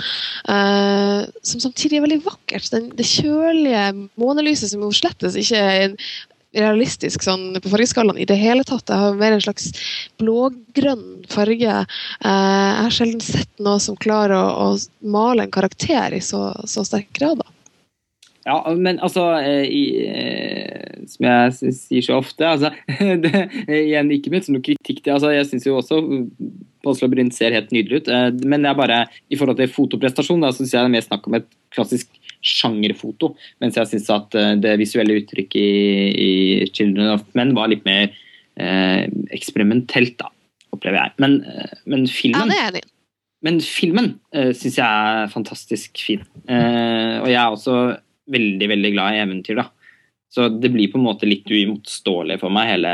eh, 0.49 1.29
som 1.43 1.63
samtidig 1.63 1.99
er 1.99 2.07
veldig 2.07 2.21
vakkert. 2.27 2.71
Den, 2.73 2.91
det 2.97 3.09
kjølige 3.09 3.87
månelyset 4.21 4.73
som 4.73 4.85
jo 4.87 4.93
slettes 4.95 5.39
ikke 5.41 5.61
er 5.61 5.97
realistisk 6.57 7.23
sånn 7.23 7.55
på 7.63 7.71
fargeskalaen 7.71 8.19
i 8.19 8.27
det 8.27 8.39
hele 8.41 8.65
tatt. 8.67 8.87
Det 8.89 8.99
har 8.99 9.19
mer 9.19 9.37
en 9.37 9.45
slags 9.45 9.71
blågrønn 10.19 11.23
farge. 11.31 11.77
Eh, 11.85 12.27
jeg 12.27 12.83
har 12.87 12.97
sjelden 12.97 13.23
sett 13.25 13.63
noe 13.63 13.79
som 13.83 13.99
klarer 14.01 14.39
å, 14.39 14.71
å 14.71 15.09
male 15.13 15.47
en 15.47 15.55
karakter 15.55 16.17
i 16.17 16.23
så, 16.25 16.49
så 16.67 16.87
sterk 16.87 17.13
grad. 17.17 17.45
Da. 17.45 17.60
Ja, 18.47 18.57
men 18.73 18.97
altså 19.05 19.27
eh, 19.37 19.67
i, 19.69 19.83
eh, 20.09 21.01
Som 21.11 21.27
jeg 21.29 21.73
sier 21.77 22.05
så 22.07 22.17
ofte 22.23 22.47
altså, 22.49 22.71
det, 23.25 23.43
Igjen, 23.69 24.13
ikke 24.17 24.33
ment 24.33 24.47
som 24.47 24.57
noe 24.57 24.65
kritikk. 24.65 25.03
til 25.05 25.13
altså, 25.13 25.33
jeg 25.35 25.49
syns 25.51 25.67
jo 25.69 25.77
også 25.81 26.01
Pål 26.81 26.97
labyrint 27.03 27.37
ser 27.37 27.53
helt 27.53 27.75
nydelig 27.75 28.01
ut. 28.01 28.09
eh, 28.09 28.31
Men 28.49 28.65
det 28.65 28.71
er 28.71 28.79
bare 28.79 29.01
i 29.29 29.37
forhold 29.37 29.61
til 29.61 29.69
fotoprestasjon 29.75 30.41
da, 30.41 30.53
så 30.55 30.63
syns 30.63 30.73
jeg 30.73 30.81
det 30.81 30.89
er 30.89 30.95
mer 30.97 31.05
snakk 31.05 31.29
om 31.29 31.37
et 31.37 31.51
klassisk 31.77 32.17
sjangerfoto. 32.41 33.35
Mens 33.61 33.77
jeg 33.77 33.91
syns 33.91 34.09
at 34.15 34.39
eh, 34.41 34.55
det 34.63 34.79
visuelle 34.81 35.19
uttrykket 35.21 35.61
i, 35.61 35.83
i 36.25 36.31
'Children 36.71 37.19
of 37.19 37.27
Men' 37.37 37.53
var 37.59 37.69
litt 37.69 37.85
mer 37.85 38.09
eh, 38.57 39.05
eksperimentelt, 39.37 40.17
da, 40.25 40.33
opplever 40.73 41.03
jeg. 41.03 41.13
Men, 41.21 41.37
men 41.85 42.09
filmen 42.09 42.49
Ja, 42.49 42.55
det 42.55 42.63
er 42.65 42.75
det 42.79 42.87
men 43.45 43.61
filmen 43.65 44.15
eh, 44.37 44.53
syns 44.57 44.77
jeg 44.77 44.85
er 44.85 45.31
fantastisk 45.33 46.01
fin. 46.05 46.25
Eh, 46.45 47.17
og 47.23 47.29
jeg 47.31 47.39
er 47.41 47.55
også 47.55 47.77
veldig, 48.33 48.69
veldig 48.75 48.93
glad 48.95 49.17
i 49.17 49.23
eventyr, 49.25 49.61
da. 49.63 49.69
Så 50.31 50.47
det 50.63 50.71
blir 50.71 50.91
på 50.93 50.99
en 51.01 51.09
måte 51.09 51.27
litt 51.27 51.49
uimotståelig 51.51 52.37
for 52.39 52.55
meg, 52.55 52.71
hele 52.71 52.93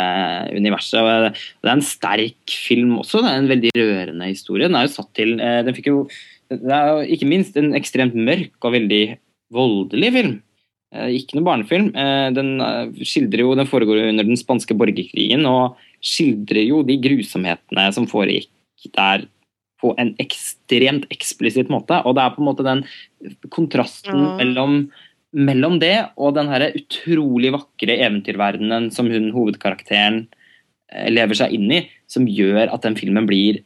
universet. 0.57 0.97
Og 1.03 1.37
det 1.37 1.69
er 1.69 1.75
en 1.75 1.85
sterk 1.85 2.55
film 2.65 2.97
også. 3.03 3.21
Det 3.21 3.29
er 3.33 3.43
en 3.43 3.51
veldig 3.51 3.73
rørende 3.77 4.31
historie. 4.31 4.71
Den 4.71 4.79
er 4.79 4.87
jo 4.87 4.95
satt 4.95 5.11
til 5.19 5.37
eh, 5.37 5.61
Den 5.67 5.77
fikk 5.77 5.91
jo 5.91 5.99
Det 6.49 6.73
er 6.73 6.89
jo 6.95 7.05
ikke 7.13 7.29
minst 7.29 7.59
en 7.61 7.75
ekstremt 7.77 8.17
mørk 8.17 8.57
og 8.65 8.73
veldig 8.79 9.03
voldelig 9.53 10.13
film. 10.15 10.35
Eh, 10.97 11.11
ikke 11.19 11.37
noe 11.37 11.49
barnefilm. 11.51 11.93
Eh, 11.93 12.29
den 12.33 12.55
skildrer 13.03 13.45
jo, 13.45 13.53
den 13.59 13.69
foregår 13.69 14.07
under 14.07 14.25
den 14.25 14.41
spanske 14.41 14.77
borgerkrigen 14.79 15.45
og 15.51 15.77
skildrer 16.01 16.65
jo 16.65 16.81
de 16.89 16.97
grusomhetene 17.05 17.91
som 17.93 18.09
foregikk 18.09 18.49
der 18.97 19.27
på 19.83 19.93
en 20.01 20.15
ekstremt 20.23 21.05
eksplisitt 21.13 21.69
måte. 21.69 22.01
Og 22.09 22.17
det 22.17 22.25
er 22.25 22.33
på 22.33 22.41
en 22.41 22.49
måte 22.49 22.65
den 22.65 22.87
kontrasten 23.53 24.25
Ja. 24.25 24.47
Mellom, 25.35 25.79
det 25.83 25.95
og 26.17 26.35
den 26.37 26.51
her 26.53 26.69
utrolig 26.77 27.53
vakre 27.55 27.97
eventyrverdenen 27.99 28.91
som 28.95 29.11
hun 29.11 29.33
hovedkarakteren 29.35 30.25
eh, 30.93 31.09
lever 31.13 31.39
seg 31.39 31.57
inn 31.57 31.71
i, 31.73 31.83
som 32.11 32.29
gjør 32.29 32.71
at 32.73 32.87
den 32.87 32.99
filmen 32.99 33.27
blir 33.29 33.63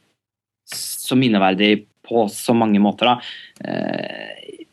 så 0.71 1.19
minneverdig 1.19 1.87
på 2.07 2.27
så 2.33 2.55
mange 2.57 2.81
måter. 2.83 3.11
Da. 3.11 3.17
Eh, 3.65 4.65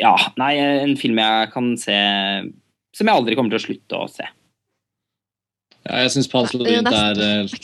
ja, 0.00 0.14
nei, 0.40 0.54
en 0.58 0.96
film 1.00 1.20
jeg 1.20 1.50
kan 1.52 1.74
se 1.80 1.98
som 2.94 3.10
jeg 3.10 3.18
aldri 3.18 3.36
kommer 3.36 3.54
til 3.54 3.60
å 3.60 3.66
slutte 3.66 4.00
å 4.00 4.08
se. 4.10 4.26
Ja, 5.84 6.00
jeg 6.04 6.14
syns 6.14 6.30
Pans 6.32 6.54
Det 6.54 6.78
er 6.80 7.18
eh. 7.20 7.56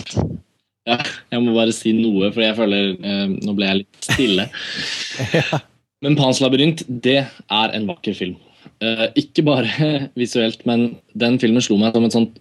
Ja, 0.89 0.97
jeg 1.31 1.43
må 1.45 1.55
bare 1.55 1.73
si 1.77 1.93
noe, 1.97 2.33
for 2.35 2.43
jeg 2.45 2.57
føler 2.59 2.93
eh, 2.97 3.27
Nå 3.31 3.55
ble 3.57 3.69
jeg 3.69 3.81
litt 3.83 4.09
stille. 4.11 4.49
Men 6.05 6.17
Pans 6.17 6.41
labyrint, 6.41 6.85
det 6.89 7.21
er 7.29 7.75
en 7.77 7.89
vakker 7.91 8.17
film. 8.17 8.39
Uh, 8.81 9.09
ikke 9.19 9.45
bare 9.45 9.91
visuelt, 10.21 10.65
men 10.69 10.95
den 11.19 11.39
filmen 11.41 11.65
slo 11.65 11.77
meg 11.81 11.97
som 11.97 12.07
et 12.07 12.17
sånt 12.17 12.41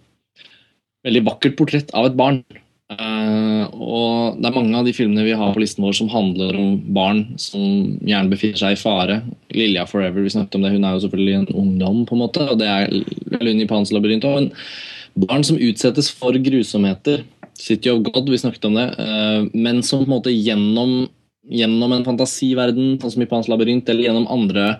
veldig 1.06 1.24
vakkert 1.28 1.56
portrett 1.58 1.94
av 1.96 2.08
et 2.08 2.18
barn. 2.18 2.42
Uh, 2.90 3.68
og 3.70 4.40
det 4.40 4.48
er 4.48 4.54
mange 4.56 4.74
av 4.74 4.86
de 4.88 4.94
filmene 4.96 5.22
vi 5.22 5.36
har 5.38 5.52
på 5.54 5.60
listen 5.62 5.84
vår 5.84 5.94
som 5.94 6.08
handler 6.10 6.56
om 6.58 6.72
barn 6.96 7.20
som 7.38 7.60
gjerne 8.02 8.32
befinner 8.32 8.58
seg 8.58 8.74
i 8.74 8.80
fare. 8.80 9.20
Lilja 9.54 9.84
Forever, 9.86 10.24
vi 10.24 10.32
snakket 10.34 10.56
om 10.58 10.66
det, 10.66 10.72
hun 10.74 10.86
er 10.88 10.96
jo 10.96 11.04
selvfølgelig 11.04 11.36
en 11.38 11.52
ungdom, 11.62 12.00
på 12.08 12.16
en 12.16 12.24
måte, 12.24 12.48
og 12.50 12.58
det 12.60 12.70
er 12.70 12.90
vel 13.36 13.52
i 13.52 13.68
Pans 13.70 13.92
labyrint 13.94 14.26
òg. 14.26 14.48
Men 14.48 15.28
barn 15.28 15.46
som 15.46 15.60
utsettes 15.60 16.10
for 16.10 16.34
grusomheter. 16.40 17.22
City 17.60 17.92
of 17.92 18.02
God, 18.08 18.28
vi 18.32 18.40
snakket 18.40 18.66
om 18.70 18.78
det. 18.80 18.88
uh, 18.96 19.46
men 19.52 19.84
som 19.86 20.02
på 20.02 20.08
en 20.08 20.16
måte 20.16 20.34
gjennom, 20.34 21.04
gjennom 21.50 21.94
en 21.94 22.06
fantasiverden, 22.06 22.96
sånn 23.02 23.14
som 23.16 23.24
i 23.24 23.28
Pans 23.30 23.48
labyrint, 23.50 23.88
eller 23.90 24.06
gjennom 24.06 24.28
andre 24.30 24.76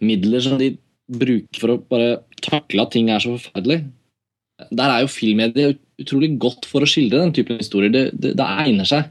midler 0.00 0.44
som 0.44 0.58
de 0.60 0.74
bruker 1.10 1.60
for 1.60 1.74
å 1.74 1.80
bare 1.90 2.20
takle 2.44 2.84
at 2.84 2.94
ting 2.94 3.10
er 3.12 3.22
så 3.22 3.34
forferdelig. 3.36 3.82
Der 4.70 4.92
er 4.92 5.02
jo 5.04 5.12
filmmediet 5.12 5.80
utrolig 6.00 6.34
godt 6.40 6.68
for 6.68 6.84
å 6.84 6.88
skildre 6.88 7.22
den 7.22 7.34
typen 7.36 7.60
historier. 7.60 7.92
Det, 7.92 8.04
det, 8.16 8.34
det 8.38 8.48
egner 8.64 8.88
seg. 8.88 9.10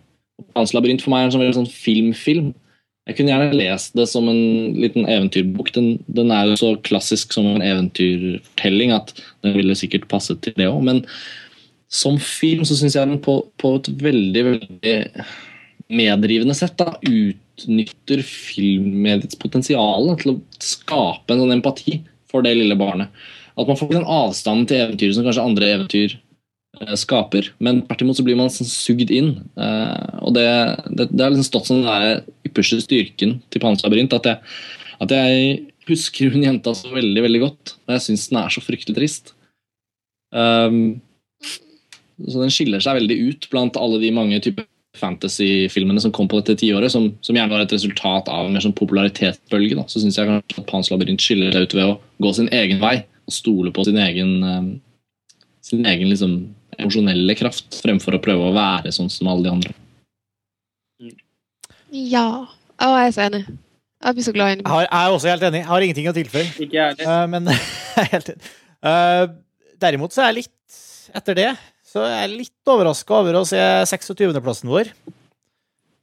Pans 0.55 0.73
labyrint 0.73 1.03
for 1.03 1.13
meg 1.13 1.25
er 1.25 1.29
en 1.29 1.35
sånn, 1.35 1.61
sånn 1.61 1.71
filmfilm. 1.71 2.53
Jeg 3.09 3.17
kunne 3.17 3.33
gjerne 3.33 3.57
lest 3.57 3.95
det 3.97 4.05
som 4.09 4.27
en 4.29 4.77
liten 4.77 5.07
eventyrbok. 5.09 5.71
Den, 5.73 5.91
den 6.13 6.33
er 6.33 6.51
jo 6.51 6.57
så 6.61 6.71
klassisk 6.85 7.33
som 7.33 7.47
en 7.55 7.65
eventyrfortelling 7.65 8.93
at 8.93 9.15
den 9.45 9.55
ville 9.57 9.77
sikkert 9.77 10.09
passet 10.11 10.41
til 10.45 10.53
det 10.59 10.69
òg. 10.69 10.83
Men 10.85 11.01
som 11.89 12.19
film 12.21 12.61
så 12.69 12.77
syns 12.77 12.97
jeg 12.97 13.09
den 13.09 13.21
på, 13.25 13.41
på 13.57 13.73
et 13.79 13.89
veldig, 14.03 14.43
veldig 14.51 14.97
medrivende 15.89 16.55
sett 16.57 16.77
da, 16.79 16.93
utnytter 17.01 18.21
filmmediets 18.25 19.37
potensial 19.41 20.11
til 20.21 20.35
å 20.35 20.39
skape 20.61 21.33
en 21.33 21.43
sånn 21.43 21.55
empati 21.57 21.99
for 22.29 22.45
det 22.45 22.55
lille 22.57 22.77
barnet. 22.79 23.13
At 23.59 23.67
man 23.67 23.79
får 23.79 23.95
den 23.97 24.07
avstanden 24.07 24.67
til 24.69 24.83
eventyret 24.85 25.17
som 25.17 25.25
kanskje 25.25 25.45
andre 25.45 25.71
eventyr 25.73 26.13
eh, 26.79 26.95
skaper. 26.99 27.49
Men 27.59 27.81
tvert 27.87 28.05
imot 28.05 28.19
så 28.19 28.25
blir 28.27 28.37
man 28.39 28.53
sånn 28.53 28.69
sugd 28.69 29.11
inn. 29.11 29.33
Eh, 29.59 30.21
og 30.23 30.37
det, 30.37 30.45
har 30.45 31.33
liksom 31.33 31.47
stått 31.47 31.71
som 31.71 31.81
den 31.83 32.23
ypperste 32.47 32.79
styrken 32.85 33.39
til 33.51 33.63
Pans 33.63 33.83
labyrint. 33.83 34.15
At 34.15 34.29
jeg, 34.29 34.55
at 35.03 35.15
jeg 35.17 35.51
husker 35.89 36.31
hun 36.31 36.45
jenta 36.45 36.75
så 36.77 36.93
veldig 36.93 37.25
veldig 37.25 37.43
godt. 37.43 37.75
Og 37.83 37.97
jeg 37.97 38.05
syns 38.07 38.29
den 38.31 38.41
er 38.43 38.53
så 38.53 38.63
fryktelig 38.63 38.95
trist. 39.01 39.35
Um, 40.29 40.99
så 42.29 42.43
den 42.43 42.53
skiller 42.53 42.83
seg 42.83 42.99
veldig 42.99 43.17
ut 43.25 43.47
blant 43.51 43.79
alle 43.79 43.99
de 44.01 44.11
mange 44.13 44.37
typer 44.45 44.67
fantasy-filmene 44.99 46.01
som 46.03 46.13
kom 46.15 46.27
på 46.29 46.41
dette 46.41 46.57
tiåret, 46.61 46.91
som, 46.93 47.09
som 47.25 47.37
gjerne 47.37 47.53
var 47.53 47.63
et 47.63 47.73
resultat 47.75 48.29
av 48.31 48.47
en 48.47 48.55
mer 48.55 48.63
sånn 48.63 48.75
popularitetsbølge. 48.77 49.77
Da. 49.79 49.87
Så 49.91 50.03
syns 50.03 50.19
jeg 50.19 50.29
kanskje 50.29 50.61
at 50.61 50.69
Pans 50.69 50.91
labyrint 50.91 51.23
skiller 51.23 51.55
seg 51.55 51.67
ut 51.67 51.75
ved 51.77 51.91
å 51.93 51.97
gå 52.25 52.33
sin 52.37 52.51
egen 52.55 52.81
vei 52.83 52.97
og 53.29 53.35
stole 53.35 53.73
på 53.75 53.85
sin 53.87 53.99
egen, 54.01 54.35
um, 54.43 54.69
sin 55.65 55.87
egen 55.87 56.11
liksom, 56.11 56.35
emosjonelle 56.79 57.35
kraft, 57.39 57.81
fremfor 57.83 58.17
å 58.17 58.21
prøve 58.23 58.49
å 58.49 58.55
være 58.55 58.93
sånn 58.95 59.11
som 59.13 59.31
alle 59.31 59.47
de 59.47 59.55
andre. 59.55 59.75
Ja. 61.89 62.27
Å, 62.79 62.93
jeg 63.01 63.09
er 63.09 63.15
så 63.15 63.25
enig. 63.25 63.43
Jeg 63.99 64.15
blir 64.15 64.23
så 64.23 64.31
glad 64.31 64.53
i 64.53 64.55
Jeg, 64.55 64.85
jeg 64.85 64.99
er 64.99 65.13
også 65.13 65.27
helt 65.27 65.43
enig. 65.49 65.59
Jeg 65.59 65.69
har 65.69 65.85
ingenting 65.85 66.07
å 66.07 66.15
tilføye. 66.15 66.47
Ikke 66.55 66.77
jeg 66.77 66.93
heller. 66.93 67.09
Eh, 67.11 67.25
men 67.33 67.49
jeg 67.51 68.05
er 68.05 68.11
helt 68.13 68.31
enig. 68.35 68.53
Uh, 68.79 69.25
derimot 69.81 70.15
så 70.15 70.23
er 70.23 70.31
jeg 70.31 70.45
litt 70.45 70.55
Etter 71.17 71.35
det 71.35 71.49
så 71.89 72.03
jeg 72.05 72.19
er 72.27 72.31
litt 72.35 72.69
overraska 72.69 73.15
over 73.17 73.39
å 73.39 73.45
se 73.49 73.57
26.-plassen 73.89 74.69
vår, 74.69 74.91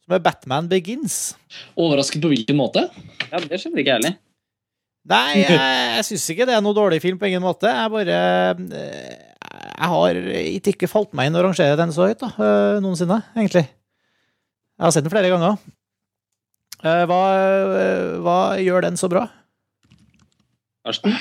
som 0.06 0.14
er 0.16 0.22
Batman 0.24 0.66
Begins. 0.70 1.36
Overrasket 1.78 2.22
på 2.24 2.30
hvilken 2.32 2.58
måte? 2.58 2.88
Ja, 3.30 3.38
det 3.42 3.60
skjønner 3.62 3.82
ikke 3.82 3.92
jeg 3.94 4.00
heller. 4.00 4.16
Nei, 5.06 5.36
jeg, 5.38 5.54
jeg 5.54 6.06
syns 6.08 6.24
ikke 6.34 6.46
det 6.48 6.56
er 6.56 6.62
noe 6.66 6.74
dårlig 6.74 6.98
film 7.04 7.18
på 7.20 7.28
ingen 7.28 7.44
måte. 7.44 7.70
Jeg 7.70 7.92
bare 7.94 8.16
eh, 8.74 9.12
Jeg 9.78 9.90
har 9.92 10.18
ikke 10.74 10.88
falt 10.90 11.12
meg 11.14 11.30
inn 11.30 11.38
å 11.38 11.44
rangere 11.46 11.78
den 11.78 11.92
så 11.94 12.08
høyt, 12.08 12.18
da, 12.24 12.32
eh, 12.34 12.78
noensinne, 12.82 13.20
egentlig. 13.38 13.62
Jeg 13.70 14.82
har 14.88 14.94
sett 14.96 15.06
den 15.06 15.14
flere 15.14 15.30
ganger. 15.30 15.60
Eh, 16.82 17.04
Hva, 17.06 17.20
hva 18.26 18.38
gjør 18.60 18.88
den 18.88 18.98
så 18.98 19.08
bra? 19.12 19.28
Karsten? 20.86 21.14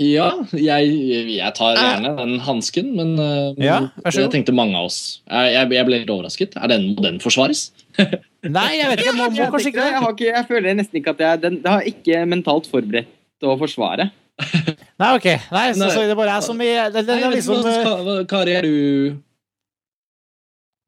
Ja, 0.00 0.30
jeg, 0.56 0.92
jeg 1.36 1.52
tar 1.58 1.76
gjerne 1.76 2.14
den 2.16 2.38
hansken, 2.46 2.94
men 2.96 3.10
uh, 3.20 3.52
Ja, 3.60 3.78
vær 4.00 4.14
så 4.14 4.22
det 4.22 4.28
god. 4.30 4.36
tenkte 4.38 4.54
mange 4.56 4.78
av 4.78 4.88
oss. 4.88 5.00
Jeg, 5.28 5.52
jeg, 5.52 5.70
jeg 5.76 5.88
ble 5.88 5.98
litt 6.00 6.12
overrasket. 6.14 6.56
Er 6.56 6.72
den, 6.72 6.86
må 6.96 7.04
den 7.04 7.18
forsvares? 7.20 7.66
Nei, 8.56 8.70
jeg 8.78 8.88
vet 8.92 9.02
ikke. 9.04 9.16
Må, 9.18 9.28
må 9.28 9.40
Jeg, 9.42 9.50
kanskje 9.52 9.72
ikke 9.72 9.84
jeg, 9.84 9.92
det. 9.92 10.00
har 10.04 10.14
ikke, 10.16 10.30
jeg 10.32 10.48
føler 10.48 10.78
nesten 10.78 11.00
ikke 11.00 11.12
at 11.16 11.20
jeg 11.26 11.42
den, 11.44 11.58
Det 11.64 11.74
har 11.74 11.90
ikke 11.92 12.22
mentalt 12.30 12.70
forberedt 12.72 13.44
å 13.46 13.56
forsvare. 13.60 14.08
Nei, 15.00 15.10
ok. 15.16 15.28
Nei, 15.52 15.66
så, 15.76 15.90
så 15.92 16.04
det 16.08 16.16
bare 16.16 16.38
jeg 16.38 16.44
som 16.48 16.60
er 16.64 16.88
det, 16.92 17.04
det, 17.04 17.12
Nei, 17.12 17.20
jeg 17.20 17.30
vet 17.30 17.38
liksom 17.40 17.68
eh, 18.16 18.24
Kari, 18.30 18.56
er 18.56 18.66
du 18.68 19.16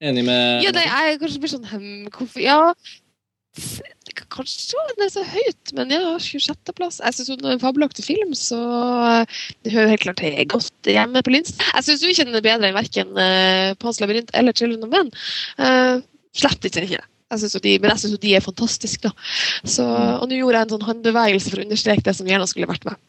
enig 0.08 0.24
med 0.26 0.64
Ja, 0.64 0.72
nei, 0.76 0.84
jeg 1.08 1.20
kanskje 1.22 1.40
blir 1.42 1.52
sånn 1.52 1.68
hm, 1.68 2.08
Hvorfor 2.14 2.44
Ja. 2.44 2.58
Kanskje 4.38 4.82
den 4.92 5.04
er 5.04 5.10
så 5.10 5.24
høyt, 5.26 5.72
men 5.74 5.90
ja, 5.92 6.14
26.-plass. 6.22 7.00
Jeg 7.02 7.16
syns 7.16 7.32
hun 7.32 7.46
er 7.46 7.56
en 7.56 7.62
fabelaktig 7.62 8.04
film, 8.06 8.34
så 8.38 8.58
det 9.66 9.74
hører 9.74 9.94
helt 9.94 10.04
klart 10.04 10.22
til 10.22 10.38
godt 10.52 10.90
hjemme 10.92 11.22
på 11.26 11.34
Linst. 11.34 11.58
Jeg 11.72 11.86
syns 11.88 12.04
ikke 12.06 12.28
den 12.28 12.38
er 12.38 12.44
bedre 12.46 12.70
enn 12.70 12.78
verken 12.78 13.18
uh, 13.18 13.74
Pans 13.82 13.98
labyrint 14.02 14.30
eller 14.38 14.54
Children 14.54 14.86
of 14.86 14.94
Men. 14.94 15.10
Uh, 15.58 16.06
Slett 16.38 16.68
ikke. 16.68 17.00
Jeg 17.28 17.42
synes 17.42 17.58
de, 17.64 17.74
men 17.82 17.90
jeg 17.90 18.00
syns 18.04 18.14
jo 18.14 18.22
de 18.22 18.34
er 18.36 18.44
fantastiske, 18.44 19.10
da. 19.10 19.28
Så, 19.66 19.84
og 19.84 20.28
nå 20.30 20.38
gjorde 20.38 20.60
jeg 20.60 20.68
en 20.68 20.74
sånn 20.76 20.86
håndbevegelse 20.86 21.52
for 21.52 21.60
å 21.60 21.66
understreke 21.66 22.06
det 22.06 22.14
som 22.16 22.30
gjerne 22.30 22.48
skulle 22.50 22.70
vært 22.70 22.88
med. 22.88 23.04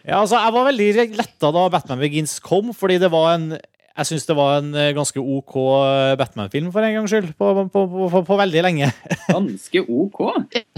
Ja, 0.09 0.23
altså, 0.23 0.39
jeg 0.41 0.53
var 0.55 0.65
veldig 0.71 1.17
letta 1.19 1.49
da 1.53 1.63
Batman 1.69 1.99
Begins 2.01 2.39
kom, 2.41 2.71
fordi 2.73 2.95
det 3.03 3.11
var 3.13 3.35
en 3.35 3.51
jeg 3.99 4.09
syns 4.13 4.29
det 4.29 4.37
var 4.39 4.61
en 4.61 4.73
eh, 4.79 4.93
ganske 4.97 5.19
OK 5.19 5.55
Batman-film, 6.21 6.73
for 6.75 6.87
en 6.87 6.99
gangs 7.01 7.13
skyld. 7.13 7.33
På, 7.39 7.53
på, 7.59 7.65
på, 7.75 8.05
på, 8.13 8.23
på 8.29 8.39
veldig 8.39 8.63
lenge. 8.65 8.93
Ganske 9.29 9.83
OK. 9.83 10.21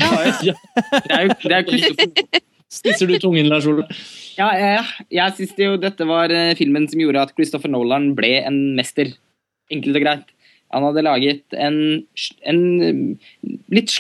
Ja. 0.00 0.12
Ja. 0.46 0.54
Det 0.90 1.16
er 1.16 1.26
jo, 1.26 1.34
det 1.44 1.58
er 1.58 1.66
jo 1.68 2.40
Stisser 2.70 3.10
du 3.10 3.16
tungen, 3.18 3.48
Lars 3.50 3.66
Ole? 3.66 3.82
Ja, 4.38 4.52
jeg, 4.54 4.82
jeg 5.10 5.34
syns 5.36 5.56
jo 5.58 5.72
dette 5.82 6.06
var 6.06 6.30
eh, 6.30 6.52
filmen 6.58 6.86
som 6.90 7.00
gjorde 7.02 7.24
at 7.24 7.32
Christopher 7.34 7.72
Nolan 7.72 8.12
ble 8.18 8.36
en 8.44 8.60
mester. 8.78 9.10
Enkelt 9.74 9.98
og 9.98 10.04
greit. 10.04 10.28
Han 10.70 10.86
hadde 10.86 11.02
laget 11.02 11.56
en, 11.58 11.78
en 12.46 12.60
eh, 12.86 13.00
litt 13.74 13.96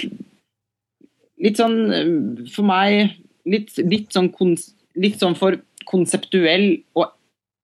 Litt 1.40 1.58
sånn 1.58 1.76
eh, 1.96 2.10
for 2.52 2.68
meg 2.68 3.16
Litt, 3.50 3.72
litt 3.82 4.14
sånn 4.14 4.28
kons, 4.34 4.68
Litt 5.00 5.18
sånn 5.18 5.34
for 5.38 5.58
konseptuell 5.90 6.84
og 6.94 7.08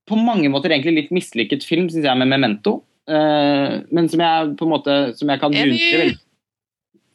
på 0.06 0.18
mange 0.18 0.50
måter 0.52 0.70
egentlig 0.70 0.94
litt 1.00 1.14
mislykket 1.14 1.64
film, 1.66 1.88
syns 1.90 2.06
jeg, 2.06 2.18
med 2.20 2.30
Memento. 2.30 2.78
Uh, 3.06 3.82
men 3.94 4.08
som 4.10 4.22
jeg 4.22 4.54
på 4.58 4.66
en 4.66 4.70
måte 4.72 4.94
Som 5.14 5.30
jeg 5.30 5.38
kan 5.38 5.52
beundre 5.54 5.98
vel. 6.00 6.16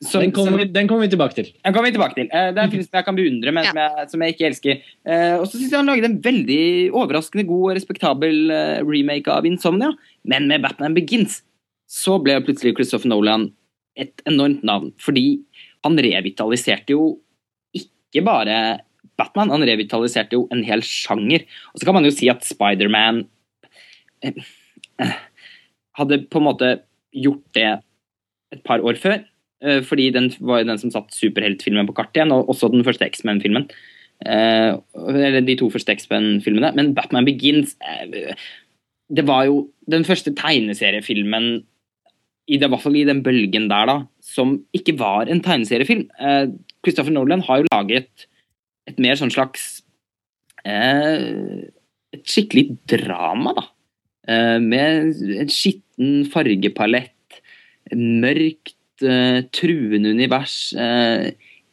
Som- 0.02 0.22
Den 0.24 0.32
kommer, 0.32 0.58
vi, 0.58 0.66
den 0.72 0.88
kommer 0.88 1.04
vi 1.04 1.10
tilbake 1.12 1.36
til. 1.36 1.50
den 1.52 1.74
kommer 1.74 1.90
vi 1.92 1.96
tilbake 1.98 2.16
til. 2.16 2.30
Uh, 2.32 2.50
Det 2.52 2.58
er 2.58 2.64
en 2.64 2.72
film 2.72 2.84
som 2.84 2.98
jeg 2.98 3.06
kan 3.06 3.16
beundre, 3.20 3.52
men 3.52 3.66
som, 3.68 3.78
jeg, 3.78 4.10
som 4.10 4.22
jeg 4.24 4.34
ikke 4.36 4.48
elsker. 4.48 4.80
Uh, 5.06 5.36
Og 5.42 5.46
så 5.48 5.58
syns 5.60 5.72
jeg 5.72 5.78
han 5.78 5.92
laget 5.92 6.08
en 6.08 6.22
veldig 6.22 6.64
overraskende 6.96 7.48
god 7.48 7.66
og 7.70 7.76
respektabel 7.76 8.38
remake 8.88 9.28
av 9.28 9.46
Insomnia. 9.46 9.92
Men 10.24 10.48
med 10.48 10.64
Batman 10.64 10.96
Begins 10.96 11.42
så 11.92 12.16
ble 12.24 12.40
plutselig 12.42 12.74
Christopher 12.78 13.12
Nolan 13.12 13.50
et 14.00 14.24
enormt 14.26 14.64
navn. 14.64 14.94
Fordi 14.98 15.42
han 15.84 15.98
revitaliserte 15.98 16.96
jo 16.96 17.20
ikke 17.76 18.24
bare 18.24 18.80
Batman, 19.22 19.54
han 19.54 19.66
revitaliserte 19.68 20.40
jo 20.40 20.48
en 20.54 20.64
hel 20.66 20.82
sjanger. 20.86 21.46
Og 21.74 21.82
så 21.82 21.88
kan 21.88 21.98
man 21.98 22.08
jo 22.08 22.14
si 22.16 22.30
at 22.32 22.46
Spiderman 22.48 23.24
eh, 24.26 24.42
eh, 25.02 25.16
hadde 26.00 26.24
på 26.32 26.42
en 26.42 26.48
måte 26.50 26.72
gjort 27.12 27.44
det 27.58 27.70
et 28.52 28.64
par 28.68 28.84
år 28.84 29.00
før. 29.00 29.22
eh, 29.62 29.82
fordi 29.86 30.10
den 30.12 30.32
var 30.42 30.62
jo 30.62 30.72
den 30.72 30.82
som 30.82 30.92
satte 30.94 31.14
superheltfilmen 31.14 31.86
på 31.88 31.94
kartet 31.94 32.22
igjen, 32.22 32.34
og 32.34 32.50
også 32.50 32.72
den 32.74 32.86
første 32.88 33.06
X-Men-filmen. 33.06 33.68
Eh, 34.26 34.78
eller 34.98 35.42
de 35.46 35.58
to 35.58 35.70
første 35.70 35.94
X-Men-filmene. 35.94 36.74
Men 36.78 36.94
Batman 36.98 37.26
Begins 37.26 37.76
Det 39.12 39.26
var 39.28 39.46
jo 39.46 39.70
den 39.92 40.06
første 40.08 40.32
tegneseriefilmen 40.34 41.66
i, 42.48 42.56
i 42.56 42.58
hvert 42.58 42.82
fall 42.82 42.96
i 42.96 43.06
den 43.06 43.22
bølgen 43.24 43.68
der, 43.70 43.86
da, 43.90 43.96
som 44.24 44.62
ikke 44.74 44.96
var 45.00 45.28
en 45.28 45.42
tegneseriefilm. 45.44 46.08
Christopher 46.86 47.12
Nolan 47.12 47.44
har 47.44 47.60
jo 47.60 47.68
laget 47.74 48.28
et 48.92 49.00
mer 49.04 49.20
sånn 49.20 49.34
slags 49.34 49.82
eh, 50.68 51.70
Et 52.12 52.28
skikkelig 52.28 52.76
drama, 52.92 53.56
da. 53.56 53.66
Eh, 54.28 54.58
med 54.60 55.14
en 55.42 55.52
skitten 55.52 56.26
fargepalett, 56.30 57.40
mørkt, 57.96 58.76
eh, 59.02 59.42
truende 59.56 60.12
univers. 60.12 60.74
Eh, 60.76 61.32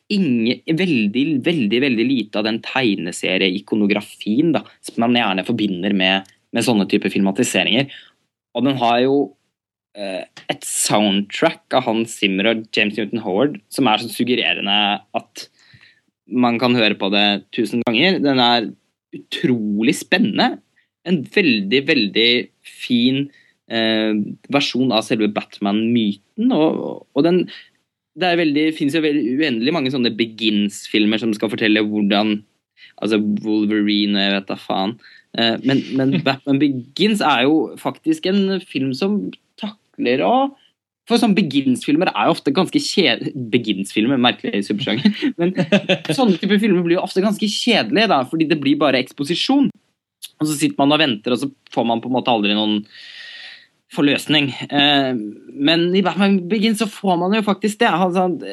Inge, 0.09 0.63
veldig, 0.65 1.25
veldig 1.45 1.79
veldig 1.85 2.05
lite 2.09 2.41
av 2.41 2.47
den 2.47 2.63
tegneserie'ikonografien 2.65 4.55
da, 4.55 4.63
som 4.81 5.03
man 5.05 5.19
gjerne 5.19 5.45
forbinder 5.45 5.93
med, 5.93 6.31
med 6.57 6.65
sånne 6.65 6.87
typer 6.89 7.13
filmatiseringer. 7.13 7.91
Og 8.57 8.65
den 8.65 8.79
har 8.81 9.03
jo 9.05 9.19
eh, 9.99 10.25
et 10.49 10.65
soundtrack 10.65 11.77
av 11.77 11.85
Hans 11.91 12.17
Zimmer 12.23 12.49
og 12.55 12.65
James 12.73 12.97
Newton 12.97 13.21
Howard 13.27 13.61
som 13.69 13.91
er 13.91 14.01
så 14.01 14.09
suggererende 14.15 14.79
at 15.21 15.45
man 16.29 16.59
kan 16.61 16.77
høre 16.77 16.97
på 16.99 17.11
det 17.13 17.27
tusen 17.57 17.83
ganger. 17.87 18.19
Den 18.25 18.43
er 18.43 18.71
utrolig 19.17 19.97
spennende. 19.99 20.59
En 21.09 21.23
veldig, 21.35 21.81
veldig 21.89 22.31
fin 22.67 23.25
eh, 23.73 24.13
versjon 24.53 24.93
av 24.93 25.07
selve 25.07 25.31
Batman-myten. 25.33 26.53
Og, 26.53 27.07
og 27.15 27.27
den 27.27 27.47
det 28.19 28.33
veldig, 28.41 28.65
finnes 28.75 28.97
jo 28.97 29.05
veldig 29.05 29.37
uendelig 29.39 29.73
mange 29.75 29.93
sånne 29.95 30.11
Begins-filmer 30.19 31.21
som 31.23 31.31
skal 31.37 31.53
fortelle 31.53 31.85
hvordan 31.87 32.41
Altså 32.99 33.19
Wolverine 33.45 34.25
jeg 34.25 34.33
vet 34.35 34.49
da 34.49 34.57
faen. 34.59 34.97
Eh, 35.39 35.55
men, 35.67 35.83
men 35.99 36.17
Batman 36.27 36.59
Begins 36.63 37.23
er 37.23 37.45
jo 37.47 37.77
faktisk 37.79 38.27
en 38.31 38.59
film 38.63 38.91
som 38.97 39.21
takler 39.61 40.23
å 40.27 40.35
for 41.09 41.21
sånn 41.21 41.37
Begins-filmer 41.37 42.11
er 42.13 42.29
jo 42.29 42.35
ofte 42.37 42.53
ganske 42.55 42.81
kjedelige 42.83 43.49
Begins-filmer, 43.53 44.21
merkelig 44.21 44.67
supersjanger. 44.69 45.15
Men 45.41 45.55
sånne 46.13 46.37
typer 46.41 46.61
filmer 46.61 46.85
blir 46.85 46.99
jo 46.99 47.05
ofte 47.05 47.25
ganske 47.25 47.49
kjedelige, 47.49 48.11
da, 48.13 48.23
fordi 48.29 48.49
det 48.51 48.61
blir 48.61 48.81
bare 48.81 49.01
eksposisjon. 49.01 49.71
Og 50.39 50.45
så 50.47 50.55
sitter 50.55 50.77
man 50.79 50.93
og 50.95 51.01
venter, 51.01 51.35
og 51.35 51.41
så 51.41 51.49
får 51.75 51.89
man 51.89 52.03
på 52.05 52.11
en 52.11 52.19
måte 52.19 52.35
aldri 52.35 52.57
noen 52.57 52.83
forløsning. 53.95 54.51
Eh, 54.69 55.15
men 55.69 55.87
i 55.97 56.03
Batman 56.05 56.43
Begins 56.51 56.83
så 56.83 56.89
får 56.93 57.17
man 57.23 57.37
jo 57.39 57.45
faktisk 57.47 57.81
det. 57.81 57.93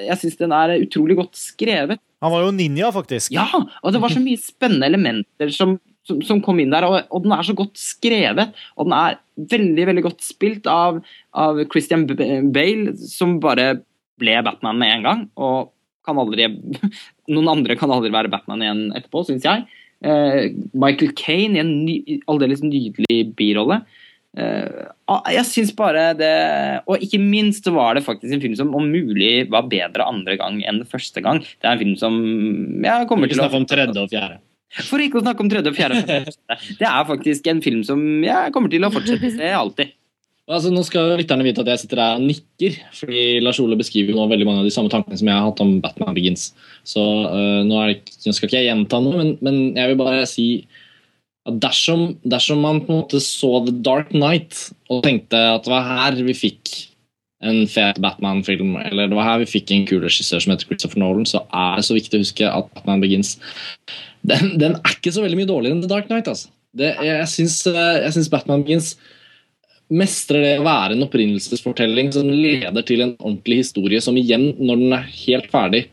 Jeg 0.08 0.20
syns 0.22 0.40
den 0.40 0.56
er 0.56 0.78
utrolig 0.80 1.20
godt 1.20 1.36
skrevet. 1.40 2.00
Han 2.24 2.32
var 2.32 2.46
jo 2.46 2.54
ninja, 2.56 2.94
faktisk. 2.96 3.34
Ja, 3.36 3.50
og 3.52 3.94
det 3.94 4.02
var 4.02 4.14
så 4.16 4.24
mye 4.24 4.40
spennende 4.42 4.88
elementer 4.88 5.52
som 5.54 5.76
som, 6.06 6.22
som, 6.26 6.42
kom 6.46 6.60
inn 6.62 6.74
der, 6.74 6.86
og, 6.88 6.98
og, 7.10 7.24
den 7.26 7.34
er 7.36 7.46
så 7.46 7.56
godt 7.58 7.80
skrevet. 7.80 8.54
Og 8.78 8.90
den 8.90 8.98
er 8.98 9.20
veldig 9.56 9.88
veldig 9.92 10.06
godt 10.06 10.26
spilt 10.26 10.70
av, 10.70 11.02
av 11.36 11.62
Christian 11.72 12.06
Bale, 12.54 12.96
som 13.10 13.40
bare 13.44 13.80
ble 14.22 14.38
Batman 14.46 14.80
med 14.80 14.98
en 14.98 15.08
gang. 15.10 15.26
Og 15.36 15.72
kan 16.06 16.22
aldri 16.22 16.48
Noen 17.34 17.50
andre 17.50 17.78
kan 17.80 17.92
aldri 17.94 18.14
være 18.14 18.32
Batman 18.34 18.62
igjen 18.62 18.88
etterpå, 18.94 19.26
syns 19.26 19.46
jeg. 19.48 19.66
Eh, 20.06 20.52
Michael 20.78 21.16
Kane 21.18 21.58
i 21.58 21.64
en 21.64 21.72
ny, 21.88 21.96
aldeles 22.30 22.62
nydelig 22.62 23.22
birolle. 23.38 23.82
Eh, 24.36 24.82
jeg 25.32 25.48
syns 25.48 25.70
bare 25.72 26.10
det 26.20 26.34
Og 26.92 27.00
ikke 27.00 27.22
minst 27.24 27.70
var 27.72 27.96
det 27.96 28.04
faktisk 28.04 28.34
en 28.36 28.42
film 28.44 28.58
som 28.60 28.74
om 28.76 28.90
mulig 28.92 29.46
var 29.48 29.70
bedre 29.72 30.04
andre 30.04 30.36
gang 30.42 30.60
enn 30.68 30.84
første 30.90 31.24
gang. 31.24 31.40
Det 31.42 31.66
er 31.66 31.74
en 31.74 31.82
film 31.82 31.96
som 32.00 32.20
jeg 32.84 33.08
kommer 33.10 33.32
til 33.32 33.40
å 33.40 33.46
Snakke 33.46 33.64
om 33.64 33.70
tredje 33.70 34.04
og 34.04 34.12
fjerde. 34.12 34.42
For 34.90 35.00
ikke 35.00 35.22
å 35.22 35.24
snakke 35.24 35.44
om 35.44 35.52
tredje 35.52 35.72
og 35.72 35.78
fjerde. 35.78 36.24
Det 36.80 36.88
er 36.90 37.06
faktisk 37.08 37.46
en 37.48 37.62
film 37.64 37.84
som 37.88 38.02
jeg 38.26 38.52
kommer 38.56 38.72
til 38.72 38.84
å 38.84 38.92
fortsette 38.94 39.32
se 39.38 39.52
alltid. 39.56 39.94
Altså, 40.46 40.70
nå 40.70 40.84
skal 40.86 41.16
lytterne 41.18 41.42
vite 41.42 41.64
at 41.64 41.72
jeg 41.72 41.82
sitter 41.82 41.98
der 41.98 42.20
og 42.20 42.26
nikker, 42.28 42.76
fordi 42.94 43.22
Lars 43.42 43.58
Ole 43.64 43.78
beskriver 43.80 44.14
nå 44.14 44.28
veldig 44.30 44.46
mange 44.46 44.62
av 44.62 44.68
de 44.68 44.74
samme 44.76 44.92
tankene 44.94 45.18
som 45.18 45.30
jeg 45.32 45.34
har 45.34 45.48
hatt 45.48 45.62
om 45.64 45.72
Batman 45.82 46.14
Begins. 46.14 46.52
Så 46.86 47.02
uh, 47.02 47.64
nå, 47.66 47.80
det, 47.90 48.14
nå, 48.28 48.34
skal 48.36 48.52
ikke 48.52 48.60
jeg 48.60 48.70
gjenta 48.70 49.00
noe, 49.02 49.18
men, 49.18 49.32
men, 49.46 49.58
jeg 49.74 49.90
vil 49.90 49.98
bare 50.04 50.28
si 50.30 50.48
at 51.50 51.58
dersom, 51.64 52.12
dersom, 52.30 52.62
man 52.62 52.84
på 52.86 52.94
en 52.94 53.02
måte 53.02 53.22
så 53.26 53.58
The 53.66 53.74
Dark 53.86 54.14
Night 54.14 54.68
og 54.94 55.02
tenkte 55.06 55.40
at 55.56 55.66
det 55.66 55.74
var 55.74 55.90
her 55.90 56.22
vi 56.28 56.38
fikk 56.38 56.76
en 57.46 57.66
fet 57.70 57.98
Batman-film, 58.02 58.78
eller 58.86 59.10
det 59.10 59.18
var 59.18 59.28
her 59.32 59.42
vi 59.42 59.50
fikk 59.50 59.74
en 59.74 59.90
kul 59.90 60.06
regissør 60.06 60.46
som 60.46 60.54
heter 60.54 60.70
Christopher 60.70 61.02
Nolan, 61.02 61.26
så 61.30 61.42
er 61.50 61.82
det 61.82 61.90
så 61.90 61.98
viktig 61.98 62.18
å 62.18 62.26
huske 62.26 62.50
at 62.50 62.70
Batman 62.78 63.02
Begins 63.02 63.36
den, 64.32 64.56
den, 64.62 64.78
er 64.80 64.96
ikke 64.96 65.14
så 65.14 65.24
veldig 65.26 65.42
mye 65.42 65.50
dårligere 65.50 65.78
enn 65.78 65.84
The 65.84 65.92
Dark 65.92 66.10
Knight. 66.10 66.30
Altså. 66.32 66.52
Det, 66.76 66.92
jeg 67.08 67.28
syns 67.32 67.60
eh, 67.72 68.32
Batman 68.34 68.66
Begins 68.66 68.96
mestrer 69.94 70.42
det 70.42 70.54
å 70.60 70.66
være 70.66 70.96
en 70.96 71.06
opprinnelsesfortelling 71.06 72.10
som 72.16 72.30
leder 72.32 72.86
til 72.88 73.04
en 73.06 73.14
ordentlig 73.20 73.62
historie, 73.62 74.02
som 74.02 74.18
igjen, 74.18 74.50
når 74.58 74.82
den 74.82 74.96
er 74.98 75.12
helt 75.12 75.52
ferdig, 75.52 75.84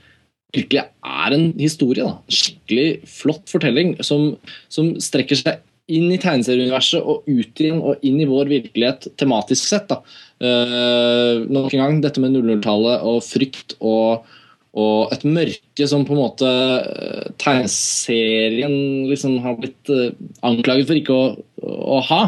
virkelig 0.52 0.86
er 0.86 1.36
en 1.36 1.50
historie. 1.60 2.06
Da. 2.06 2.16
Skikkelig 2.32 2.86
flott 3.08 3.52
fortelling 3.52 3.94
som, 4.04 4.32
som 4.72 4.94
strekker 5.00 5.38
seg 5.38 5.60
inn 5.92 6.12
i 6.14 6.18
tegneserieuniverset 6.20 7.02
og 7.02 7.26
ut 7.26 7.60
igjen 7.60 7.80
og 7.82 8.04
inn 8.06 8.20
i 8.22 8.28
vår 8.28 8.48
virkelighet 8.52 9.10
tematisk 9.20 9.66
sett. 9.68 9.90
Da. 9.90 10.00
Uh, 10.42 11.44
nok 11.52 11.72
en 11.74 11.82
gang, 11.82 11.98
dette 12.04 12.22
med 12.22 12.36
00-tallet 12.38 13.04
og 13.08 13.20
frykt 13.26 13.76
og 13.80 14.28
og 14.72 15.12
et 15.12 15.24
mørke 15.28 15.86
som 15.88 16.04
på 16.08 16.14
en 16.14 16.22
måte 16.22 16.48
eh, 16.48 17.28
tegneserien 17.42 19.04
liksom 19.10 19.36
har 19.44 19.58
blitt 19.60 19.92
eh, 19.92 20.14
anklaget 20.48 20.88
for 20.88 21.00
ikke 21.00 21.16
å, 21.16 21.26
å, 21.60 21.98
ha. 22.08 22.22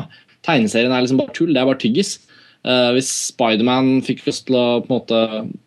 Tegneserien 0.45 0.93
er 0.93 1.07
liksom 1.07 1.23
bare 1.23 1.33
tull, 1.37 1.55
det 1.55 1.63
er 1.63 1.71
bare 1.71 1.81
tyggis. 1.81 2.19
Uh, 2.65 2.95
hvis 2.97 3.11
Spiderman 3.29 3.99
fikk 4.05 4.23
lyst 4.25 4.47
til 4.49 4.57
å 4.57 4.81
på 4.81 4.89
en 4.89 4.95
måte 4.95 5.19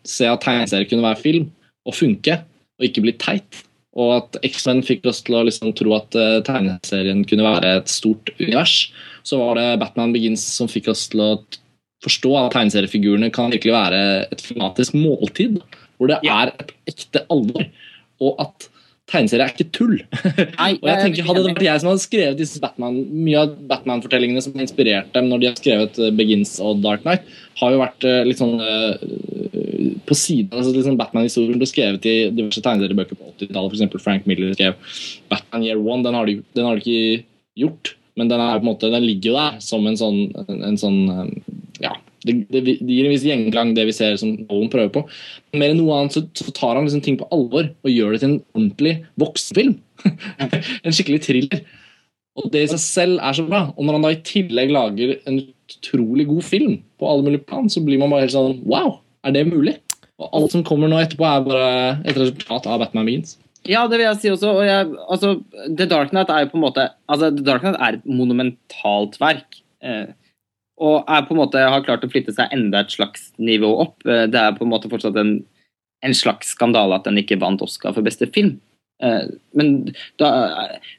se 0.06 0.26
at 0.26 0.42
tegneserie 0.42 0.88
kunne 0.90 1.04
være 1.04 1.20
film 1.22 1.44
og 1.86 1.94
funke, 1.94 2.40
og 2.78 2.86
ikke 2.88 3.04
bli 3.04 3.14
teit, 3.22 3.60
og 3.98 4.14
at 4.16 4.38
X-Men 4.46 4.82
fikk 4.86 5.06
lyst 5.06 5.24
til 5.28 5.38
å 5.38 5.44
liksom 5.46 5.70
tro 5.78 5.94
at 5.94 6.18
uh, 6.18 6.40
tegneserien 6.46 7.22
kunne 7.26 7.46
være 7.46 7.76
et 7.80 7.90
stort 7.90 8.32
univers, 8.40 8.88
så 9.26 9.38
var 9.38 9.58
det 9.58 9.68
Batman 9.82 10.14
Begins 10.14 10.42
som 10.42 10.70
fikk 10.70 10.90
oss 10.90 11.06
til 11.10 11.22
å 11.22 11.30
forstå 12.02 12.34
at 12.38 12.54
tegneseriefigurene 12.54 13.30
kan 13.34 13.54
virkelig 13.54 13.74
være 13.74 14.02
et 14.34 14.42
filmatisk 14.42 14.98
måltid 14.98 15.58
hvor 15.98 16.10
det 16.12 16.18
er 16.24 16.54
et 16.54 16.74
ekte 16.88 17.24
alvor. 17.32 17.68
Og 18.24 18.42
at 18.42 18.68
tegneserier 19.08 19.46
er 19.46 19.54
ikke 19.54 19.72
tull. 19.74 19.96
Nei, 20.60 20.72
og 20.76 20.88
jeg 20.90 21.04
tenker, 21.04 21.26
Hadde 21.26 21.42
det 21.42 21.52
vært 21.52 21.66
jeg 21.66 21.82
som 21.82 21.90
hadde 21.90 22.04
skrevet 22.04 22.40
disse 22.40 22.62
Batman, 22.62 22.98
mye 23.08 23.42
av 23.42 23.54
Batman-fortellingene 23.70 24.42
som 24.44 24.56
inspirerte 24.60 25.14
dem 25.16 25.30
når 25.30 25.42
de 25.42 25.48
har 25.50 25.60
skrevet 25.60 26.00
eh, 26.02 26.14
Begins 26.18 26.56
og 26.64 26.82
Dark 26.84 27.04
Knight, 27.06 27.28
har 27.58 27.74
jo 27.74 27.80
vært 27.80 28.06
uh, 28.06 28.20
litt 28.28 28.38
sånn 28.38 28.60
uh, 28.60 28.92
på 30.08 30.16
siden 30.16 30.54
altså 30.54 30.72
liksom 30.74 30.98
Batman-historien 31.00 31.58
ble 31.60 31.68
skrevet 31.68 32.06
i 32.08 32.16
diverse 32.34 32.62
tegneseriebøker 32.64 33.18
på 33.18 33.32
80-tallet. 33.34 33.78
F.eks. 33.78 34.04
Frank 34.04 34.28
Miller 34.30 34.52
skrev 34.54 34.76
Batman 35.32 35.64
Year 35.66 35.80
One. 35.80 36.04
Den 36.06 36.16
har, 36.16 36.28
de, 36.28 36.38
den 36.56 36.68
har 36.68 36.78
de 36.78 36.84
ikke 36.84 37.24
gjort, 37.58 37.94
men 38.18 38.30
den, 38.30 38.42
er, 38.42 38.62
måte, 38.64 38.92
den 38.92 39.06
ligger 39.06 39.32
jo 39.32 39.38
der 39.38 39.58
som 39.64 39.88
en 39.88 39.98
sånn, 39.98 40.20
en 40.46 40.78
sånn 40.80 41.00
det, 42.28 42.36
det, 42.52 42.62
det, 42.66 42.76
gir 42.84 43.08
en 43.08 43.14
viss 43.14 43.26
gjenklang, 43.26 43.74
det 43.76 43.88
vi 43.88 43.96
ser 43.96 44.16
som 44.20 44.36
Nolan 44.36 44.70
prøver 44.72 44.92
på. 44.94 45.02
Mer 45.56 45.72
enn 45.72 45.80
noe 45.80 45.96
annet 45.96 46.16
så, 46.16 46.22
så 46.36 46.54
tar 46.54 46.76
han 46.76 46.86
liksom 46.86 47.02
ting 47.04 47.18
på 47.20 47.28
alvor 47.34 47.66
og 47.66 47.92
gjør 47.92 48.14
det 48.14 48.22
til 48.22 48.30
en 48.30 48.40
ordentlig 48.54 48.94
voksenfilm. 49.20 49.76
en 50.44 50.94
skikkelig 50.94 51.22
thriller. 51.26 51.66
Og 52.38 52.52
det 52.54 52.64
i 52.64 52.70
seg 52.70 52.82
selv 52.84 53.24
er 53.24 53.34
så 53.34 53.44
bra. 53.48 53.64
Og 53.74 53.86
når 53.86 53.98
han 53.98 54.06
da 54.06 54.14
i 54.14 54.22
tillegg 54.26 54.72
lager 54.74 55.16
en 55.26 55.42
utrolig 55.68 56.28
god 56.28 56.46
film 56.46 56.78
på 57.00 57.10
alle 57.10 57.26
mulige 57.26 57.44
plan, 57.48 57.66
så 57.72 57.82
blir 57.84 58.00
man 58.00 58.12
bare 58.12 58.26
helt 58.26 58.36
sånn 58.36 58.60
Wow, 58.68 59.00
er 59.26 59.34
det 59.34 59.48
mulig? 59.50 59.78
Og 60.18 60.30
alt 60.34 60.54
som 60.54 60.64
kommer 60.66 60.90
nå 60.90 60.98
etterpå, 61.02 61.26
er 61.26 61.44
bare 61.46 61.68
et 62.08 62.18
resultat 62.18 62.66
av 62.66 62.82
Batman 62.82 63.06
Begins. 63.06 63.36
Ja, 63.68 63.84
det 63.90 63.98
vil 63.98 64.06
jeg 64.06 64.20
si 64.22 64.30
også. 64.32 64.54
Og 64.60 64.64
jeg, 64.66 64.86
altså, 65.12 65.34
The 65.66 65.86
Dark 65.90 66.14
Knight 66.14 66.30
er 66.32 66.44
jo 66.44 66.52
på 66.52 66.58
en 66.58 66.64
måte 66.64 66.88
altså, 67.10 67.30
The 67.34 67.44
Dark 67.46 67.64
Knight 67.64 67.78
er 67.78 67.98
et 67.98 68.08
monumentalt 68.08 69.18
verk. 69.22 69.60
Eh, 69.84 70.08
og 70.78 71.10
er 71.10 71.26
på 71.26 71.34
en 71.34 71.40
måte 71.40 71.62
har 71.62 71.84
klart 71.86 72.04
å 72.06 72.10
flytte 72.10 72.34
seg 72.34 72.52
enda 72.54 72.84
et 72.84 72.94
slags 72.94 73.30
nivå 73.42 73.70
opp. 73.82 73.98
Eh, 74.06 74.26
det 74.30 74.40
er 74.40 74.56
på 74.56 74.66
en 74.66 74.72
måte 74.72 74.90
fortsatt 74.90 75.18
en, 75.20 75.38
en 76.06 76.16
slags 76.16 76.54
skandale 76.54 76.98
at 76.98 77.08
den 77.08 77.18
ikke 77.20 77.40
vant 77.42 77.62
Oscar 77.64 77.96
for 77.96 78.06
beste 78.06 78.28
film. 78.34 78.56
Eh, 79.02 79.26
men, 79.58 79.72
da, 80.22 80.30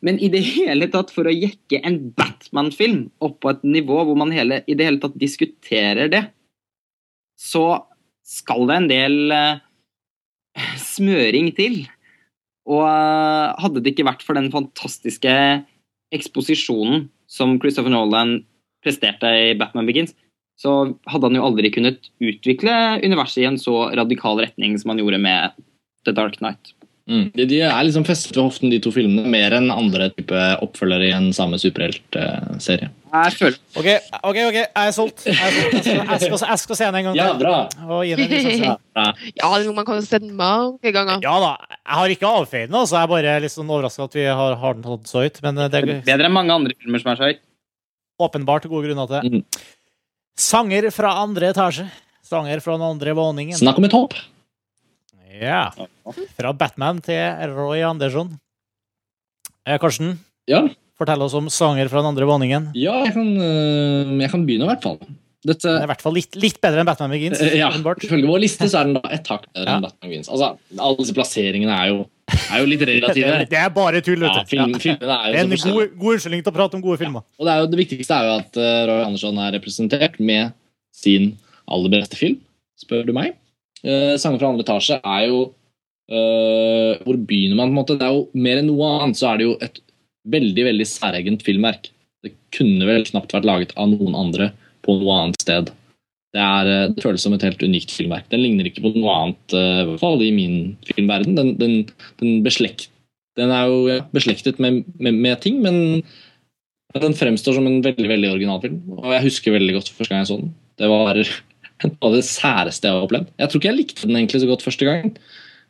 men, 0.06 0.20
i 0.20 0.32
det 0.32 0.44
hele 0.48 0.90
tatt, 0.92 1.14
for 1.16 1.28
å 1.28 1.36
jekke 1.36 1.82
en 1.88 2.02
Batman-film 2.16 3.08
opp 3.24 3.40
på 3.44 3.54
et 3.54 3.64
nivå 3.68 4.04
hvor 4.08 4.20
man 4.20 4.36
hele, 4.36 4.62
i 4.68 4.76
det 4.76 4.88
hele 4.88 5.04
tatt 5.04 5.18
diskuterer 5.20 6.12
det, 6.12 6.26
så 7.40 7.86
skal 8.28 8.68
det 8.68 8.76
en 8.76 8.90
del 8.92 9.32
uh, 9.32 9.62
smøring 10.78 11.54
til. 11.58 11.82
Og 12.70 12.84
hadde 12.84 13.82
det 13.82 13.96
ikke 13.96 14.06
vært 14.06 14.26
for 14.28 14.38
den 14.38 14.52
fantastiske 14.54 15.32
eksposisjonen 16.14 17.08
som 17.32 17.56
Christopher 17.62 17.94
Nolan 17.94 18.42
presterte 18.86 19.30
i 19.30 19.54
Batman 19.60 19.90
Begins, 19.90 20.16
så 20.60 20.74
hadde 21.08 21.30
han 21.30 21.38
jo 21.40 21.46
aldri 21.48 21.72
kunnet 21.72 22.12
utvikle 22.20 22.74
universet 23.04 23.44
i 23.44 23.48
en 23.48 23.60
så 23.62 23.88
radikal 23.96 24.42
retning 24.42 24.76
som 24.80 24.92
han 24.94 25.00
gjorde 25.00 25.22
med 25.24 25.56
The 26.08 26.16
Dark 26.16 26.40
Knight. 26.42 26.74
Mm. 27.10 27.32
De, 27.34 27.46
de 27.50 27.58
er 27.66 27.86
liksom 27.88 28.04
festet 28.06 28.36
ved 28.36 28.44
hoften, 28.44 28.70
de 28.70 28.78
to 28.84 28.92
filmene, 28.94 29.26
mer 29.34 29.56
enn 29.58 29.72
andre 29.74 30.12
type 30.14 30.42
oppfølgere 30.62 31.08
i 31.08 31.14
en 31.16 31.32
samme 31.34 31.58
superheltserie. 31.58 32.92
Føler 33.10 33.56
OK, 33.80 33.88
ok, 34.20 34.38
ok, 34.44 34.58
jeg 34.60 34.68
er 34.70 34.94
solgt. 34.94 35.24
Jeg, 35.26 35.34
jeg, 35.40 35.82
skal, 35.82 36.04
jeg, 36.04 36.20
skal, 36.22 36.44
jeg 36.52 36.62
skal 36.62 36.78
se 36.78 36.90
den 36.92 37.00
en 37.00 37.08
gang 37.08 37.18
Ja, 37.18 37.32
bra! 37.40 37.56
Og 37.88 38.04
gi 38.06 38.14
den 38.14 38.28
en 38.28 38.36
lisense. 38.36 38.76
Ja, 39.40 39.50
man 39.74 39.88
kan 39.88 39.98
jo 39.98 40.06
se 40.06 40.22
den 40.22 40.36
mange 40.38 40.94
ganger. 40.94 41.18
Ja 41.26 41.36
da. 41.42 41.56
Jeg 41.80 41.98
har 42.04 42.14
ikke 42.14 42.34
avfeid 42.44 42.70
den, 42.70 42.78
altså. 42.78 43.00
Jeg 43.00 43.10
er 43.10 43.14
bare 43.16 43.36
litt 43.42 43.56
sånn 43.56 43.74
overraska 43.74 44.06
at 44.06 44.20
vi 44.20 44.30
har, 44.30 44.58
har 44.62 44.78
den 44.78 44.86
tatt 44.86 45.10
så 45.10 45.26
høyt. 45.26 45.42
Men 45.48 45.58
eh, 45.58 45.72
det 45.74 45.82
er 45.82 45.94
bedre 46.12 46.30
enn 46.30 46.38
mange 46.38 46.60
andre 46.62 46.78
filmer 46.78 47.02
som 47.02 47.16
er 47.16 47.18
så 47.18 47.32
høyt. 47.32 47.42
Åpenbart 48.20 48.68
gode 48.70 48.88
grunner 48.90 49.08
til. 49.10 49.40
Mm. 49.40 49.44
Sanger 50.40 50.90
fra 50.96 51.14
andre 51.24 51.50
etasje. 51.54 51.88
Sanger 52.30 52.62
fra 52.64 52.76
den 52.78 52.86
andre 52.86 53.14
våningen. 53.18 53.58
Snakk 53.58 53.80
om 53.82 53.88
et 53.88 53.96
hopp! 53.96 54.14
Ja. 55.40 55.70
Fra 56.36 56.52
Batman 56.58 57.00
til 57.06 57.52
Roy 57.56 57.82
Andersson. 57.88 58.34
Eh, 59.66 59.78
Karsten, 59.80 60.18
Ja, 60.50 60.64
fortell 60.98 61.22
oss 61.22 61.36
om 61.38 61.48
sanger 61.54 61.88
fra 61.92 62.02
den 62.02 62.10
andre 62.12 62.26
våningen. 62.28 62.72
ja 62.76 62.96
jeg, 63.06 63.14
kan, 63.14 63.28
øh, 63.38 64.14
jeg 64.20 64.32
kan 64.32 64.46
begynne, 64.48 64.66
i 64.66 64.72
hvert 64.72 64.84
fall. 64.84 64.98
Dette, 65.48 65.70
Den 65.72 65.78
er 65.80 65.86
i 65.86 65.92
hvert 65.94 66.02
fall 66.04 66.16
litt, 66.18 66.36
litt 66.36 66.58
bedre 66.60 66.82
enn 66.82 66.88
Batman 66.90 67.12
Begins. 67.14 67.40
Eh, 67.40 67.54
Ja, 67.62 67.70
ifølge 67.72 68.28
vår 68.28 68.42
liste 68.44 68.68
så 68.68 68.82
er 68.82 68.90
den 68.90 68.98
da 68.98 69.02
et 69.16 69.28
hakk 69.32 69.46
bedre 69.54 69.66
Ja. 69.70 69.76
enn 69.78 69.86
Batman 69.86 70.10
Begins. 70.12 70.28
Altså, 70.28 70.50
alle 70.78 70.98
disse 71.00 71.16
plasseringene 71.16 71.72
er 71.72 71.88
jo, 71.94 72.00
er 72.52 72.60
jo 72.60 72.66
litt 72.68 72.82
relative. 72.90 73.38
det 73.48 73.60
er 73.62 73.70
bare 73.72 74.02
tull, 74.04 74.20
vet 74.20 74.36
du. 74.36 74.50
film, 74.52 74.76
Ja. 75.00 75.22
er 75.24 75.32
jo 75.32 75.40
en 75.40 75.50
god, 75.56 75.94
god 76.00 76.14
unnskyldning 76.18 76.44
til 76.44 76.52
å 76.52 76.56
prate 76.58 76.76
om 76.76 76.82
gode 76.84 77.00
filmer. 77.00 77.24
Og 77.40 77.48
det, 77.48 77.54
er 77.54 77.60
jo, 77.64 77.68
det 77.72 77.80
viktigste 77.80 78.18
er 78.20 78.28
jo 78.28 78.34
at 78.42 78.60
uh, 78.60 78.82
Roy 78.92 79.04
Andersson 79.08 79.40
er 79.40 79.56
representert 79.56 80.20
med 80.20 80.52
sin 80.92 81.38
aller 81.72 81.90
beste 81.96 82.20
film, 82.20 82.36
spør 82.84 83.06
du 83.08 83.14
meg. 83.16 83.38
Uh, 83.80 84.18
Sanger 84.20 84.40
fra 84.44 84.50
andre 84.52 84.66
etasje 84.68 85.00
er 85.00 85.28
jo 85.30 85.54
uh, 86.12 87.00
Hvor 87.06 87.16
begynner 87.30 87.56
man? 87.56 87.70
på 87.70 87.72
en 87.72 87.80
måte? 87.80 87.96
Det 88.00 88.04
er 88.08 88.12
jo 88.18 88.26
Mer 88.36 88.60
enn 88.60 88.68
noe 88.68 88.90
annet 89.06 89.16
så 89.20 89.30
er 89.34 89.38
det 89.40 89.48
jo 89.48 89.56
et 89.64 89.80
veldig 90.30 90.66
veldig 90.68 90.86
særegent 90.86 91.46
filmverk. 91.48 91.88
Det 92.26 92.34
kunne 92.52 92.84
vel 92.90 93.06
knapt 93.08 93.32
vært 93.32 93.48
laget 93.48 93.72
av 93.80 93.88
noen 93.94 94.18
andre 94.20 94.50
på 94.90 94.98
noe 95.00 95.18
annet 95.24 95.44
sted. 95.44 95.74
Det, 96.36 96.42
er, 96.44 96.70
uh, 96.70 96.94
det 96.94 97.04
føles 97.06 97.26
som 97.26 97.36
et 97.36 97.46
helt 97.46 97.62
unikt 97.66 97.94
filmverk. 97.96 98.30
Den 98.34 98.44
ligner 98.44 98.70
ikke 98.70 98.84
på 98.86 98.94
noe 98.96 99.16
annet, 99.16 99.44
uh, 99.56 99.84
i 99.84 99.86
hvert 99.92 100.02
fall 100.04 100.24
i 100.26 100.32
min 100.36 100.58
filmverden. 100.90 101.38
Den, 101.38 101.54
den, 101.62 101.78
den, 102.22 102.42
beslekt, 102.46 102.90
den 103.40 103.54
er 103.56 103.70
jo 103.72 104.00
beslektet 104.16 104.60
med, 104.62 104.84
med, 105.00 105.22
med 105.22 105.40
ting, 105.46 105.62
men 105.64 106.02
den 106.98 107.14
fremstår 107.14 107.56
som 107.56 107.68
en 107.70 107.84
veldig 107.86 108.10
veldig 108.10 108.34
original 108.34 108.62
film. 108.64 108.82
Og 108.98 109.14
jeg 109.14 109.28
husker 109.28 109.56
veldig 109.56 109.78
godt 109.78 109.92
første 109.94 110.14
gang 110.14 110.24
jeg 110.24 110.32
så 110.32 110.40
den. 110.42 110.54
Det 110.80 110.90
var 110.90 111.20
noe 111.86 112.10
av 112.10 112.16
det 112.18 112.26
særeste 112.28 112.90
jeg 112.90 112.98
har 112.98 113.08
opplevd. 113.08 113.34
Jeg 113.38 113.52
tror 113.52 113.62
ikke 113.62 113.72
jeg 113.72 113.80
likte 113.80 114.08
den 114.08 114.20
egentlig 114.20 114.44
så 114.44 114.50
godt 114.50 114.66
første 114.66 114.90
gang. 114.90 115.12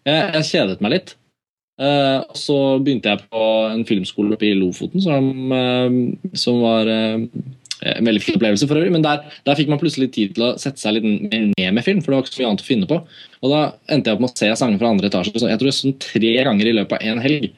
Jeg, 0.08 0.30
jeg 0.40 0.50
kjedet 0.54 0.84
meg 0.84 0.96
litt. 0.96 1.16
Uh, 1.80 2.26
så 2.36 2.56
begynte 2.84 3.14
jeg 3.14 3.24
på 3.32 3.44
en 3.72 3.86
filmskole 3.88 4.36
oppe 4.36 4.50
i 4.50 4.56
Lofoten 4.58 5.00
som, 5.00 5.30
uh, 5.48 6.34
som 6.36 6.58
var 6.60 6.90
eh, 6.92 7.22
en 7.82 8.10
veldig 8.10 8.22
fin 8.24 8.38
opplevelse 8.38 8.68
for 8.68 8.80
øvrig. 8.80 8.92
Men 8.96 9.06
der, 9.06 9.24
der 9.48 9.58
fikk 9.60 9.72
man 9.72 9.80
plutselig 9.82 10.10
tid 10.16 10.36
til 10.36 10.50
å 10.50 10.52
sette 10.60 10.82
seg 10.82 10.98
litt 10.98 11.08
mer 11.08 11.50
ned 11.54 11.78
med 11.78 11.86
film, 11.86 12.04
for 12.04 12.12
det 12.12 12.20
var 12.20 12.28
ikke 12.28 12.36
så 12.36 12.44
mye 12.44 12.52
annet 12.52 12.66
å 12.66 12.68
finne 12.68 12.90
på. 12.90 13.00
Og 13.40 13.54
da 13.54 13.62
endte 13.92 14.12
jeg 14.12 14.18
opp 14.18 14.26
med 14.26 14.32
å 14.32 14.42
se 14.42 14.52
sanger 14.62 14.82
fra 14.82 14.92
andre 14.94 15.12
etasje. 15.12 15.36
Så 15.36 15.52
jeg 15.52 15.62
tror 15.62 15.72
det 15.72 15.78
sånn 15.78 15.98
tre 16.04 16.34
ganger 16.50 16.70
i 16.70 16.76
løpet 16.76 16.98
av 16.98 17.08
én 17.08 17.24
helg. 17.24 17.50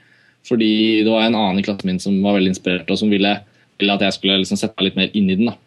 Fordi 0.48 0.72
det 1.06 1.10
var 1.12 1.28
en 1.28 1.38
annen 1.38 1.62
i 1.62 1.66
klassen 1.66 1.90
min 1.90 2.00
som 2.02 2.16
var 2.24 2.38
veldig 2.38 2.56
inspirert 2.56 2.90
og 2.90 2.98
som 3.02 3.12
ville, 3.14 3.36
ville 3.82 3.98
at 3.98 4.06
jeg 4.08 4.18
skulle 4.18 4.40
liksom 4.42 4.58
sette 4.58 4.78
meg 4.78 4.90
litt 4.90 4.98
mer 4.98 5.18
inn 5.18 5.30
i 5.30 5.38
den. 5.38 5.52
da. 5.52 5.58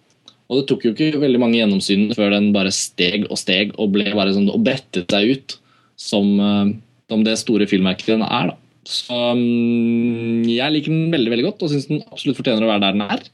Og 0.51 0.61
det 0.61 0.67
tok 0.71 0.87
jo 0.87 0.93
ikke 0.93 1.23
veldig 1.23 1.41
mange 1.41 1.59
gjennomsyn 1.61 2.09
før 2.17 2.35
den 2.35 2.51
bare 2.55 2.73
steg 2.75 3.29
og 3.31 3.39
steg 3.41 3.73
og 3.81 3.95
ble 3.95 4.11
bare 4.13 4.35
sånn, 4.35 4.51
og 4.53 4.65
brettet 4.67 5.11
seg 5.11 5.31
ut 5.31 5.57
som, 6.01 6.35
eh, 6.43 6.75
som 7.11 7.25
det 7.25 7.39
store 7.41 7.69
filmverket 7.71 8.17
den 8.17 8.27
er. 8.27 8.53
da. 8.53 8.59
Så 8.85 9.17
mm, 9.39 10.45
jeg 10.51 10.75
liker 10.75 10.93
den 10.93 11.15
veldig 11.15 11.33
veldig 11.33 11.47
godt 11.47 11.65
og 11.65 11.73
syns 11.73 11.89
den 11.89 12.05
absolutt 12.05 12.37
fortjener 12.41 12.67
å 12.67 12.73
være 12.75 12.85
der 12.85 12.99
den 12.99 13.07
er. 13.07 13.25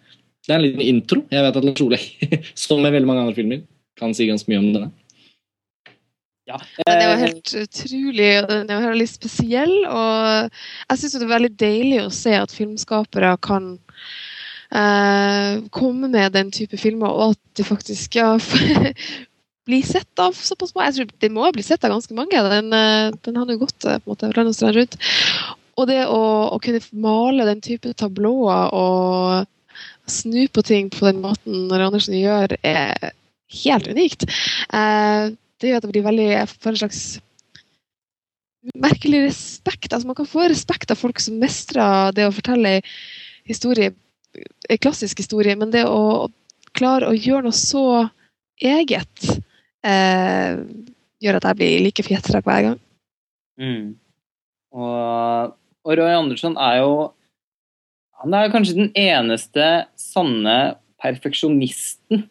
Det 0.51 0.57
er 0.57 0.59
en 0.59 0.65
liten 0.67 0.83
intro. 0.83 1.21
Jeg 1.31 1.45
vet 1.47 1.57
at 1.61 1.67
Lars 1.69 1.81
Ole, 1.85 1.99
som 2.59 2.81
med 2.83 2.91
veldig 2.91 3.07
mange 3.07 3.23
andre 3.23 3.37
filmer, 3.37 3.61
kan 4.01 4.11
si 4.17 4.27
ganske 4.27 4.51
mye 4.51 4.59
om 4.59 4.73
denne. 4.75 4.89
Ja. 6.51 6.59
Men 6.81 6.99
det 6.99 7.07
var 7.07 7.21
helt 7.21 7.53
utrolig, 7.61 8.31
og 8.41 8.49
den 8.51 8.73
er 8.75 8.99
litt 8.99 9.13
spesiell. 9.13 9.77
Og 9.87 10.49
jeg 10.51 10.99
syns 10.99 11.15
det 11.15 11.23
er 11.29 11.31
veldig 11.37 11.53
deilig 11.63 12.01
å 12.03 12.11
se 12.15 12.35
at 12.35 12.51
filmskapere 12.51 13.37
kan 13.47 13.77
eh, 14.75 15.63
komme 15.71 16.11
med 16.11 16.35
den 16.35 16.51
type 16.51 16.81
filmer, 16.83 17.15
og 17.15 17.37
at 17.37 17.61
de 17.61 17.69
faktisk 17.71 18.19
ja, 18.19 18.33
blir 19.71 19.87
sett 19.87 20.25
av 20.27 20.35
såpass 20.35 20.75
mange. 20.75 20.91
Jeg 20.91 20.99
tror 20.99 21.15
Det 21.23 21.33
må 21.39 21.47
bli 21.55 21.69
sett 21.69 21.87
av 21.87 21.95
ganske 21.95 22.19
mange. 22.19 22.43
Den, 22.57 22.75
eh, 22.75 23.15
den 23.23 23.39
har 23.39 23.55
jo 23.55 23.61
gått 23.63 23.87
eh, 23.87 24.03
på 24.03 24.11
en 24.11 24.17
måte 24.17 24.35
land 24.35 24.51
og 24.51 24.59
strand 24.59 24.83
rundt. 24.83 24.99
Og 25.79 25.87
det 25.87 26.03
å, 26.11 26.21
å 26.51 26.59
kunne 26.59 26.83
male 27.07 27.47
den 27.47 27.63
type 27.63 27.95
tablåer 27.95 28.75
og 28.75 29.47
snu 30.13 30.45
på 30.53 30.65
ting 30.67 30.91
på 30.93 31.07
den 31.09 31.23
måten 31.23 31.67
når 31.71 31.87
Andersen 31.89 32.19
gjør, 32.19 32.55
er 32.67 33.13
helt 33.65 33.89
unikt. 33.91 34.27
Eh, 34.75 35.33
det 35.61 35.71
gjør 35.71 35.81
at 35.81 35.87
det 35.87 35.93
blir 35.95 36.07
veldig 36.07 36.29
for 36.53 36.73
en 36.73 36.81
slags 36.83 37.03
merkelig 38.75 39.25
respekt. 39.29 39.93
Altså 39.93 40.07
Man 40.07 40.19
kan 40.19 40.29
få 40.29 40.49
respekt 40.49 40.91
av 40.93 41.01
folk 41.01 41.21
som 41.23 41.41
mestrer 41.41 42.15
det 42.17 42.29
å 42.29 42.35
fortelle 42.35 42.81
historie, 43.49 43.95
en 44.71 44.83
klassisk 44.83 45.23
historie, 45.23 45.57
men 45.59 45.73
det 45.75 45.87
å 45.89 46.29
klare 46.77 47.11
å 47.11 47.17
gjøre 47.17 47.49
noe 47.49 47.57
så 47.57 47.85
eget 48.61 49.31
eh, 49.83 50.61
gjør 51.21 51.39
at 51.39 51.49
jeg 51.49 51.59
blir 51.59 51.87
like 51.87 52.05
fjetra 52.07 52.43
hver 52.45 52.67
gang. 52.69 52.79
Mm. 53.61 53.97
Og, 54.71 55.57
og 55.85 55.97
Roy 55.99 56.15
Andersson 56.15 56.57
er 56.61 56.81
jo 56.81 56.93
Han 58.21 58.37
er 58.37 58.53
kanskje 58.53 58.77
den 58.77 58.93
eneste 58.99 59.67
sanne 59.99 60.59
perfeksjonisten 61.01 62.27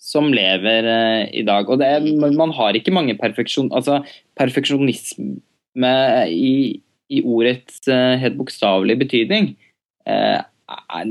som 0.00 0.30
lever 0.32 0.86
eh, 0.88 1.22
i 1.40 1.44
dag. 1.46 1.68
Og 1.68 1.82
er, 1.84 2.04
man 2.36 2.54
har 2.56 2.76
ikke 2.76 2.94
mange 2.94 3.16
perfeksjon... 3.20 3.70
Altså, 3.76 4.00
perfeksjonisme 4.40 5.94
i, 6.32 6.54
i 7.12 7.22
ordets 7.24 7.82
eh, 7.88 8.16
helt 8.20 8.38
bokstavelige 8.40 9.02
betydning. 9.04 9.52
Eh, 10.08 10.38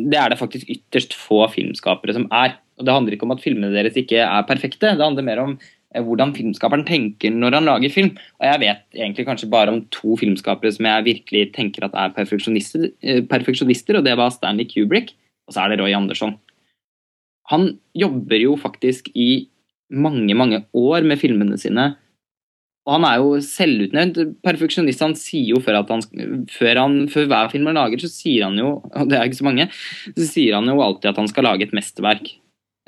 det 0.09 0.19
er 0.19 0.31
det 0.31 0.39
faktisk 0.39 0.69
ytterst 0.71 1.15
få 1.17 1.43
filmskapere 1.53 2.15
som 2.17 2.29
er. 2.33 2.57
Og 2.79 2.85
Det 2.87 2.95
handler 2.95 3.17
ikke 3.17 3.27
om 3.27 3.35
at 3.35 3.43
filmene 3.43 3.73
deres 3.73 3.97
ikke 3.99 4.21
er 4.23 4.47
perfekte, 4.47 4.93
det 4.95 5.03
handler 5.03 5.25
mer 5.25 5.41
om 5.43 5.57
hvordan 5.97 6.35
filmskaperen 6.35 6.85
tenker 6.85 7.33
når 7.33 7.57
han 7.57 7.69
lager 7.69 7.93
film. 7.93 8.11
Og 8.39 8.45
jeg 8.45 8.61
vet 8.61 8.99
egentlig 8.99 9.25
kanskje 9.25 9.49
bare 9.49 9.73
om 9.73 9.81
to 9.93 10.17
filmskapere 10.19 10.71
som 10.75 10.85
jeg 10.85 11.07
virkelig 11.07 11.47
tenker 11.55 11.87
at 11.87 11.95
er 11.97 12.13
perfeksjonister, 12.13 12.91
eh, 13.01 13.23
perfeksjonister 13.25 13.97
og 13.97 14.05
det 14.05 14.17
var 14.19 14.29
Stanley 14.33 14.69
Kubrick, 14.69 15.15
og 15.47 15.55
så 15.55 15.63
er 15.63 15.73
det 15.73 15.79
Roy 15.81 15.95
Andersson. 15.97 16.37
Han 17.49 17.79
jobber 17.97 18.37
jo 18.37 18.53
faktisk 18.59 19.09
i 19.15 19.49
mange, 19.89 20.35
mange 20.37 20.63
år 20.77 21.01
med 21.01 21.17
filmene 21.17 21.57
sine. 21.57 21.95
Og 22.85 22.95
han 22.95 23.05
er 23.05 23.15
jo 23.21 23.39
selvutnevnt 23.43 24.19
perfeksjonist. 24.45 25.01
Han 25.01 25.15
sier 25.17 25.55
jo 25.55 25.61
før, 25.61 25.81
han, 25.89 26.45
før, 26.49 26.83
han, 26.83 26.99
før 27.09 27.25
hver 27.29 27.49
film 27.51 27.69
han 27.69 27.77
lager, 27.77 28.01
så 28.01 28.09
sier 28.09 28.45
han 28.47 28.57
jo 28.57 28.75
og 28.81 29.09
det 29.09 29.17
er 29.17 29.25
ikke 29.25 29.41
så 29.41 29.49
mange, 29.49 29.67
så 30.13 30.25
sier 30.25 30.57
han 30.57 30.69
jo 30.69 30.79
alltid 30.85 31.11
at 31.11 31.19
han 31.21 31.29
skal 31.29 31.49
lage 31.49 31.67
et 31.67 31.75
mesterverk. 31.75 32.31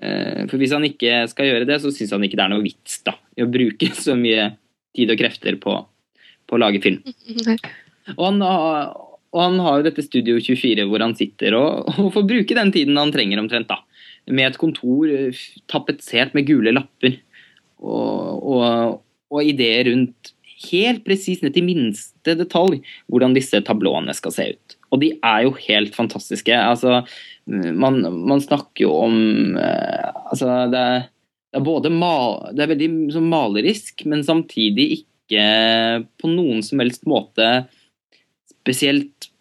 Eh, 0.02 0.42
For 0.50 0.58
hvis 0.62 0.74
han 0.74 0.86
ikke 0.88 1.22
skal 1.32 1.50
gjøre 1.52 1.68
det, 1.70 1.78
så 1.84 1.92
syns 1.94 2.12
han 2.16 2.24
ikke 2.26 2.40
det 2.40 2.46
er 2.48 2.54
noe 2.56 2.66
vits 2.66 3.00
da, 3.06 3.14
i 3.38 3.46
å 3.46 3.50
bruke 3.52 3.92
så 4.06 4.16
mye 4.18 4.50
tid 4.98 5.14
og 5.14 5.20
krefter 5.22 5.56
på, 5.62 5.76
på 6.50 6.58
å 6.58 6.62
lage 6.62 6.82
film. 6.84 7.00
Og 8.18 8.24
han, 8.26 8.42
har- 8.44 8.92
og 9.32 9.40
han 9.46 9.60
har 9.64 9.78
jo 9.80 9.86
dette 9.88 10.04
Studio 10.04 10.40
24 10.44 10.84
hvor 10.90 11.00
han 11.06 11.14
sitter 11.16 11.56
og, 11.56 11.88
og 12.02 12.10
får 12.18 12.26
bruke 12.28 12.58
den 12.58 12.74
tiden 12.76 12.98
han 13.00 13.14
trenger 13.14 13.40
omtrent. 13.40 13.70
da. 13.72 13.78
Med 14.28 14.50
et 14.52 14.58
kontor 14.60 15.08
tapetsert 15.72 16.34
med 16.38 16.50
gule 16.50 16.74
lapper 16.76 17.16
og, 17.82 18.44
og, 18.44 19.00
og 19.32 19.48
ideer 19.48 19.88
rundt 19.94 20.34
helt 20.68 21.02
presis 21.08 21.40
ned 21.42 21.56
til 21.56 21.66
minste 21.66 22.36
detalj 22.38 22.82
hvordan 23.10 23.34
disse 23.34 23.58
tablåene 23.66 24.14
skal 24.14 24.36
se 24.36 24.50
ut. 24.54 24.76
Og 24.92 25.02
de 25.04 25.14
er 25.24 25.46
jo 25.46 25.56
helt 25.68 25.96
fantastiske. 25.96 26.56
Altså, 26.56 27.02
man, 27.48 28.02
man 28.28 28.44
snakker 28.44 28.86
jo 28.86 28.94
om 29.08 29.58
eh, 29.58 30.10
Altså, 30.32 30.48
det 30.72 30.80
er, 30.80 31.08
det 31.52 31.60
er 31.60 31.66
både 31.66 31.92
mal, 31.92 32.38
det 32.56 32.64
er 32.64 32.72
veldig 32.72 32.90
sånn 33.16 33.32
malerisk, 33.32 34.06
men 34.08 34.24
samtidig 34.24 34.88
ikke 35.02 35.44
på 36.20 36.30
noen 36.32 36.62
som 36.64 36.80
helst 36.84 37.04
måte 37.08 37.50
spesielt 38.52 39.32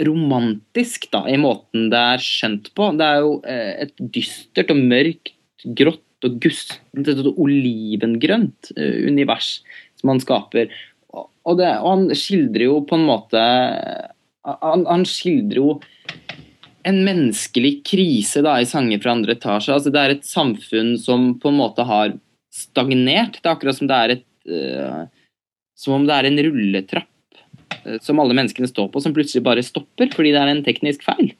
romantisk 0.00 1.08
da, 1.12 1.24
i 1.28 1.36
måten 1.40 1.90
det 1.92 2.00
er 2.14 2.24
skjønt 2.24 2.70
på. 2.76 2.90
Det 2.96 3.06
er 3.06 3.24
jo 3.24 3.34
eh, 3.44 3.72
et 3.84 4.06
dystert 4.14 4.72
og 4.72 4.80
mørkt, 4.80 5.34
grått 5.76 6.26
og 6.26 6.38
gustent, 6.40 7.08
et 7.08 7.28
olivengrønt 7.30 8.72
eh, 8.76 9.04
univers 9.08 9.58
som 10.00 10.14
han 10.14 10.22
skaper. 10.22 10.72
Og, 11.10 11.56
det, 11.58 11.68
og 11.80 11.88
han 11.90 12.16
skildrer 12.16 12.68
jo 12.68 12.80
på 12.86 12.96
en 12.96 13.06
måte 13.08 13.40
Han, 14.46 14.86
han 14.88 15.04
skildrer 15.08 15.60
jo 15.60 15.72
en 16.88 17.02
menneskelig 17.04 17.72
krise 17.84 18.42
da, 18.44 18.56
i 18.60 18.68
sanger 18.68 19.00
fra 19.02 19.12
andre 19.12 19.36
etasje. 19.36 19.74
Altså, 19.74 19.92
det 19.92 20.00
er 20.00 20.14
et 20.14 20.26
samfunn 20.26 20.94
som 21.00 21.34
på 21.40 21.50
en 21.50 21.58
måte 21.60 21.84
har 21.86 22.14
stagnert. 22.54 23.38
Det 23.40 23.46
er 23.46 23.52
akkurat 23.52 23.76
som 23.76 23.90
det 23.90 23.98
er 23.98 24.14
et 24.16 24.26
uh, 24.50 25.02
Som 25.80 25.94
om 25.96 26.06
det 26.08 26.16
er 26.16 26.28
en 26.28 26.40
rulletrapp 26.44 27.38
uh, 27.86 27.98
som 28.00 28.20
alle 28.20 28.36
menneskene 28.36 28.68
står 28.68 28.88
på, 28.92 29.00
som 29.00 29.14
plutselig 29.16 29.44
bare 29.44 29.64
stopper 29.64 30.12
fordi 30.14 30.32
det 30.34 30.40
er 30.40 30.54
en 30.54 30.64
teknisk 30.64 31.04
feil. 31.04 31.34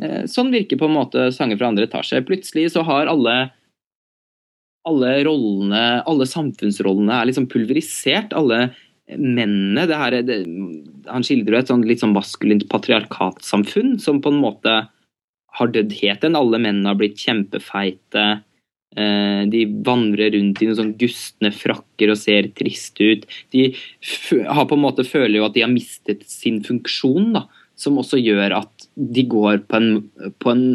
Uh, 0.00 0.24
sånn 0.30 0.52
virker 0.54 0.80
på 0.80 0.88
en 0.88 0.96
måte 0.96 1.28
sanger 1.36 1.60
fra 1.60 1.70
andre 1.70 1.88
etasje. 1.88 2.24
Plutselig 2.24 2.70
så 2.74 2.84
har 2.88 3.12
alle 3.12 3.38
alle 4.88 5.10
rollene, 5.26 6.00
alle 6.08 6.24
samfunnsrollene 6.24 7.12
er 7.12 7.28
liksom 7.28 7.48
pulverisert. 7.52 8.32
Alle 8.32 8.70
mennene 9.16 9.86
det 9.88 9.96
her, 9.96 10.16
det, 10.26 10.38
Han 11.08 11.24
skildrer 11.24 11.58
jo 11.58 11.62
et 11.62 11.70
sånn 11.72 11.86
litt 11.88 12.02
sånn 12.02 12.16
maskulint 12.16 12.66
patriarkatsamfunn 12.70 13.96
som 14.02 14.20
på 14.24 14.32
en 14.34 14.42
måte 14.42 14.74
har 15.58 15.72
dødd 15.74 15.94
helt 16.02 16.26
hen. 16.26 16.36
Alle 16.38 16.60
mennene 16.60 16.92
har 16.92 16.98
blitt 17.00 17.18
kjempefeite. 17.22 18.26
Eh, 18.96 19.42
de 19.52 19.62
vandrer 19.84 20.32
rundt 20.34 20.62
i 20.62 20.68
noen 20.68 20.78
sånn 20.78 20.96
gustne 21.00 21.52
frakker 21.54 22.12
og 22.12 22.20
ser 22.20 22.50
triste 22.56 23.08
ut. 23.12 23.24
De 23.54 23.70
har 24.48 24.68
på 24.68 24.78
en 24.78 24.84
måte 24.84 25.06
føler 25.08 25.38
jo 25.40 25.48
at 25.48 25.56
de 25.56 25.64
har 25.64 25.72
mistet 25.72 26.24
sin 26.28 26.60
funksjon, 26.64 27.32
da, 27.36 27.46
som 27.78 27.98
også 28.00 28.20
gjør 28.20 28.56
at 28.62 28.88
de 28.96 29.24
går 29.30 29.62
på 29.70 29.78
en, 29.78 29.90
på 30.42 30.54
en 30.54 30.68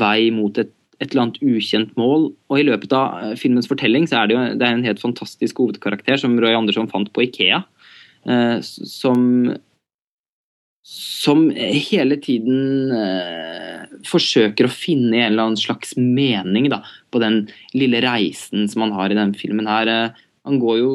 vei 0.00 0.30
mot 0.34 0.58
et, 0.60 0.72
et 0.98 1.12
eller 1.12 1.26
annet 1.26 1.40
ukjent 1.44 1.94
mål. 2.00 2.30
Og 2.50 2.60
i 2.60 2.66
løpet 2.66 2.94
av 2.96 3.22
eh, 3.22 3.36
filmens 3.38 3.70
fortelling 3.70 4.08
så 4.10 4.22
er 4.22 4.28
det 4.28 4.36
jo 4.36 4.44
det 4.58 4.66
er 4.66 4.76
en 4.76 4.86
helt 4.86 5.02
fantastisk 5.02 5.62
hovedkarakter 5.62 6.20
som 6.20 6.36
Roy 6.42 6.56
Andersson 6.56 6.90
fant 6.90 7.10
på 7.14 7.26
Ikea. 7.28 7.62
Eh, 8.28 8.58
som 8.64 9.24
som 10.88 11.50
hele 11.52 12.16
tiden 12.16 12.92
eh, 12.96 13.82
forsøker 14.08 14.64
å 14.64 14.72
finne 14.72 15.18
en 15.18 15.26
eller 15.26 15.50
annen 15.50 15.60
slags 15.60 15.92
mening 16.00 16.70
da, 16.72 16.78
på 17.12 17.20
den 17.20 17.42
lille 17.76 18.00
reisen 18.00 18.64
som 18.72 18.86
han 18.86 18.94
har 18.96 19.12
i 19.12 19.18
denne 19.18 19.36
filmen. 19.36 19.68
her. 19.68 19.90
Eh, 19.92 20.24
han 20.48 20.60
går 20.62 20.78
jo, 20.80 20.92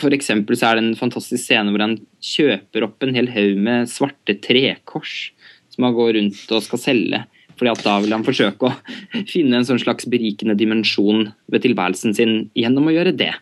For 0.00 0.16
eksempel 0.16 0.56
så 0.56 0.70
er 0.70 0.78
det 0.78 0.84
en 0.86 0.96
fantastisk 0.96 1.42
scene 1.42 1.68
hvor 1.68 1.84
han 1.84 1.98
kjøper 2.24 2.86
opp 2.86 3.04
en 3.04 3.12
hel 3.12 3.28
haug 3.34 3.60
med 3.60 3.90
svarte 3.92 4.38
trekors 4.40 5.34
som 5.68 5.84
han 5.84 5.98
går 5.98 6.14
rundt 6.16 6.56
og 6.56 6.64
skal 6.64 6.80
selge. 6.80 7.20
Fordi 7.60 7.74
at 7.74 7.84
da 7.84 7.98
vil 8.00 8.16
han 8.16 8.24
forsøke 8.26 8.70
å 8.70 8.72
finne 9.32 9.60
en 9.60 9.68
sånn 9.68 9.82
slags 9.82 10.08
berikende 10.10 10.56
dimensjon 10.58 11.28
ved 11.52 11.66
tilværelsen 11.66 12.16
sin 12.16 12.34
gjennom 12.58 12.88
å 12.88 12.96
gjøre 12.96 13.14
det. 13.20 13.34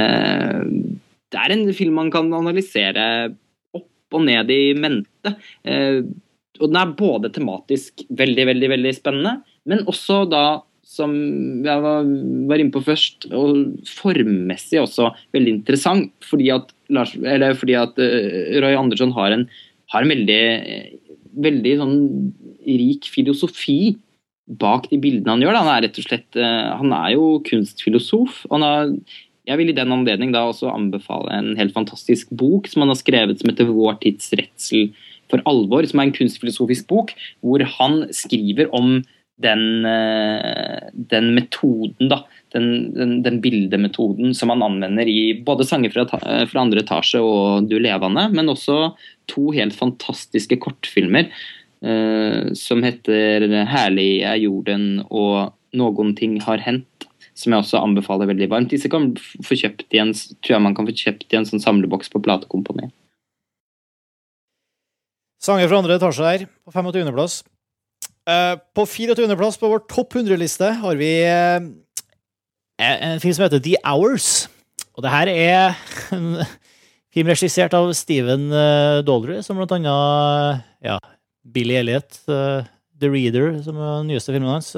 Eh, 0.00 0.64
det 1.30 1.38
er 1.44 1.54
en 1.54 1.68
film 1.76 2.00
man 2.00 2.10
kan 2.12 2.32
analysere 2.34 3.04
opp 3.76 4.16
og 4.16 4.26
ned 4.26 4.50
i 4.50 4.72
mente. 4.78 5.36
Eh, 5.68 6.00
og 6.60 6.66
den 6.68 6.80
er 6.80 6.96
både 6.96 7.30
tematisk 7.32 8.02
veldig, 8.16 8.48
veldig, 8.50 8.68
veldig 8.74 8.96
spennende, 8.96 9.38
men 9.68 9.86
også 9.88 10.24
da 10.28 10.44
som 10.90 11.12
jeg 11.62 11.82
var, 11.84 12.06
inne 12.58 12.72
på 12.74 12.82
først, 12.82 13.28
og 13.30 13.76
formmessig 14.00 14.80
også 14.80 15.12
veldig 15.36 15.52
interessant. 15.60 16.10
Fordi 16.26 16.50
at, 16.54 16.72
Lars, 16.90 17.12
fordi 17.60 17.76
at 17.78 18.00
uh, 18.02 18.56
Roy 18.64 18.74
Andersson 18.74 19.14
har 19.14 19.36
en, 19.36 19.44
har 19.94 20.02
en 20.02 20.10
veldig, 20.10 20.40
veldig 21.36 21.74
sånn 21.80 21.98
rik 22.66 23.08
filosofi 23.10 23.96
bak 24.60 24.88
de 24.90 24.98
bildene 24.98 25.36
han 25.36 25.44
gjør. 25.44 25.58
Han 25.60 25.72
er 25.72 25.84
rett 25.86 25.98
og 26.00 26.06
slett, 26.06 26.28
uh, 26.38 26.76
han 26.80 26.94
er 26.96 27.14
jo 27.14 27.26
kunstfilosof. 27.46 28.44
Han 28.50 28.66
har 28.66 28.94
jeg 29.48 29.58
vil 29.58 29.72
i 29.72 29.76
den 29.76 29.92
anledning 29.94 30.34
da 30.34 30.44
også 30.46 30.70
anbefale 30.70 31.32
en 31.34 31.54
helt 31.58 31.74
fantastisk 31.74 32.28
bok 32.30 32.68
som 32.70 32.84
han 32.84 32.92
har 32.92 32.98
skrevet 33.00 33.40
som 33.40 33.50
heter 33.50 33.66
'Vår 33.66 33.98
tids 34.02 34.30
redsel 34.36 34.92
for 35.30 35.42
alvor', 35.46 35.86
som 35.88 36.00
er 36.00 36.04
en 36.04 36.18
kunstfilosofisk 36.18 36.86
bok 36.86 37.14
hvor 37.40 37.64
han 37.78 38.12
skriver 38.12 38.68
om 38.72 39.02
den, 39.40 39.86
eh, 39.86 40.90
den 40.92 41.34
metoden, 41.34 42.10
da, 42.12 42.24
den, 42.54 42.90
den, 42.96 43.14
den, 43.24 43.38
bildemetoden 43.44 44.34
som 44.36 44.50
man 44.52 44.64
anvender 44.66 45.08
i 45.08 45.34
både 45.46 45.66
sanger 45.68 45.92
fra, 45.94 46.06
fra, 46.10 46.60
andre 46.60 46.82
etasje 46.84 47.22
og 47.22 47.68
Du 47.70 47.76
levende, 47.78 48.26
men 48.34 48.50
også 48.52 48.92
to 49.30 49.50
helt 49.54 49.76
fantastiske 49.76 50.58
kortfilmer 50.62 51.28
eh, 51.28 52.50
som 52.58 52.82
heter 52.82 53.46
'Herlig 53.70 54.22
er 54.26 54.42
jorden' 54.42 55.06
og 55.10 55.54
'Noen 55.70 56.16
ting 56.18 56.40
har 56.42 56.58
hendt' 56.58 57.06
som 57.40 57.54
jeg 57.54 57.62
også 57.62 57.80
anbefaler 57.80 58.28
veldig 58.30 58.48
varmt. 58.52 58.72
Disse 58.72 58.90
kan 58.92 59.12
få 59.16 59.56
kjøpt 59.58 59.96
i 59.96 60.00
en, 60.02 60.12
tror 60.12 60.56
jeg 60.56 60.64
man 60.64 60.76
kan 60.76 60.88
få 60.88 60.96
kjøpt 60.96 61.32
i 61.32 61.38
en 61.38 61.46
sånn 61.48 61.62
samleboks 61.62 62.12
på 62.12 62.22
platekomponiet. 62.24 62.92
Sanger 65.40 65.70
fra 65.70 65.80
andre 65.80 65.96
etasje 65.96 66.26
der, 66.26 66.48
på 66.66 66.74
25.-plass. 66.74 67.40
Uh, 68.28 68.60
på 68.76 68.84
24.-plass 68.84 69.56
på 69.60 69.70
vår 69.72 69.86
topp 69.88 70.18
100-liste 70.20 70.68
har 70.82 70.98
vi 71.00 71.08
uh, 71.24 71.70
en 72.80 73.22
film 73.22 73.36
som 73.36 73.46
heter 73.46 73.62
The 73.64 73.76
Hours. 73.84 74.48
Og 74.96 75.04
det 75.04 75.12
her 75.12 75.30
er 75.32 75.78
en 76.16 76.40
film 77.14 77.30
regissert 77.32 77.74
av 77.76 77.92
Steven 77.96 78.48
uh, 78.52 79.00
Daldry, 79.06 79.40
som 79.44 79.58
blant 79.60 79.74
annet 79.76 80.64
ja, 80.84 80.98
Billy 81.44 81.76
Elliot, 81.80 82.22
The 82.26 83.08
Reader, 83.08 83.60
som 83.64 83.78
er 83.78 84.00
den 84.00 84.10
nyeste 84.12 84.34
filmen 84.34 84.52
hans. 84.52 84.74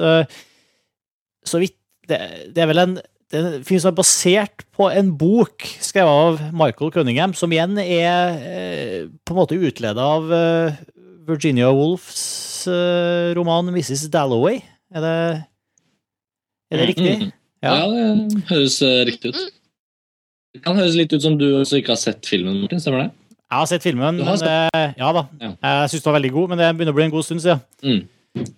så 1.43 1.59
vidt 1.59 1.75
det, 2.07 2.19
det, 2.55 2.63
er 2.63 2.69
vel 2.71 2.81
en 2.83 2.95
det 3.33 3.39
er 3.39 3.55
en 3.57 3.63
film 3.65 3.79
som 3.81 3.89
er 3.89 3.97
basert 3.97 4.63
på 4.77 4.87
en 4.93 5.07
bok 5.17 5.65
skrevet 5.81 6.11
av 6.11 6.41
Michael 6.53 6.91
Cunningham, 6.93 7.33
som 7.33 7.51
igjen 7.53 7.79
er 7.81 8.35
eh, 8.45 8.97
på 9.25 9.33
en 9.33 9.39
måte 9.39 9.57
utleda 9.57 10.05
av 10.19 10.29
eh, 10.37 10.75
Virginia 11.25 11.71
Woolfs 11.73 12.67
eh, 12.69 13.33
roman 13.33 13.71
'Mrs. 13.73 14.05
Dalloway'. 14.13 14.61
Er 14.93 15.01
det, 15.01 15.15
er 16.69 16.77
det 16.83 16.87
riktig? 16.91 17.15
Mm, 17.15 17.25
mm. 17.25 17.33
Ja. 17.63 17.75
ja. 17.79 18.13
det 18.19 18.45
høres 18.51 18.77
uh, 18.83 19.01
riktig 19.07 19.33
ut. 19.33 19.43
Det 20.53 20.61
kan 20.65 20.77
høres 20.77 20.97
litt 20.99 21.13
ut 21.15 21.23
som 21.23 21.37
du 21.39 21.47
også 21.61 21.79
ikke 21.79 21.95
har 21.95 22.01
sett 22.01 22.27
filmen, 22.29 22.59
Martin. 22.61 22.81
Stemmer 22.83 23.05
det? 23.05 23.11
Jeg 23.53 23.59
har 23.59 23.69
sett 23.69 23.85
filmen, 23.85 24.19
Har 24.25 24.37
sett. 24.41 24.73
Men, 24.73 24.97
ja 24.97 25.13
da. 25.15 25.23
Ja. 25.41 25.53
Jeg 25.53 25.93
syns 25.93 26.03
den 26.03 26.09
var 26.09 26.19
veldig 26.19 26.33
god, 26.33 26.51
men 26.51 26.61
det 26.61 26.73
begynner 26.73 26.93
å 26.93 26.97
bli 26.99 27.07
en 27.07 27.15
god 27.15 27.25
stund 27.25 27.43
siden. 27.43 27.63
Mm. 27.85 28.03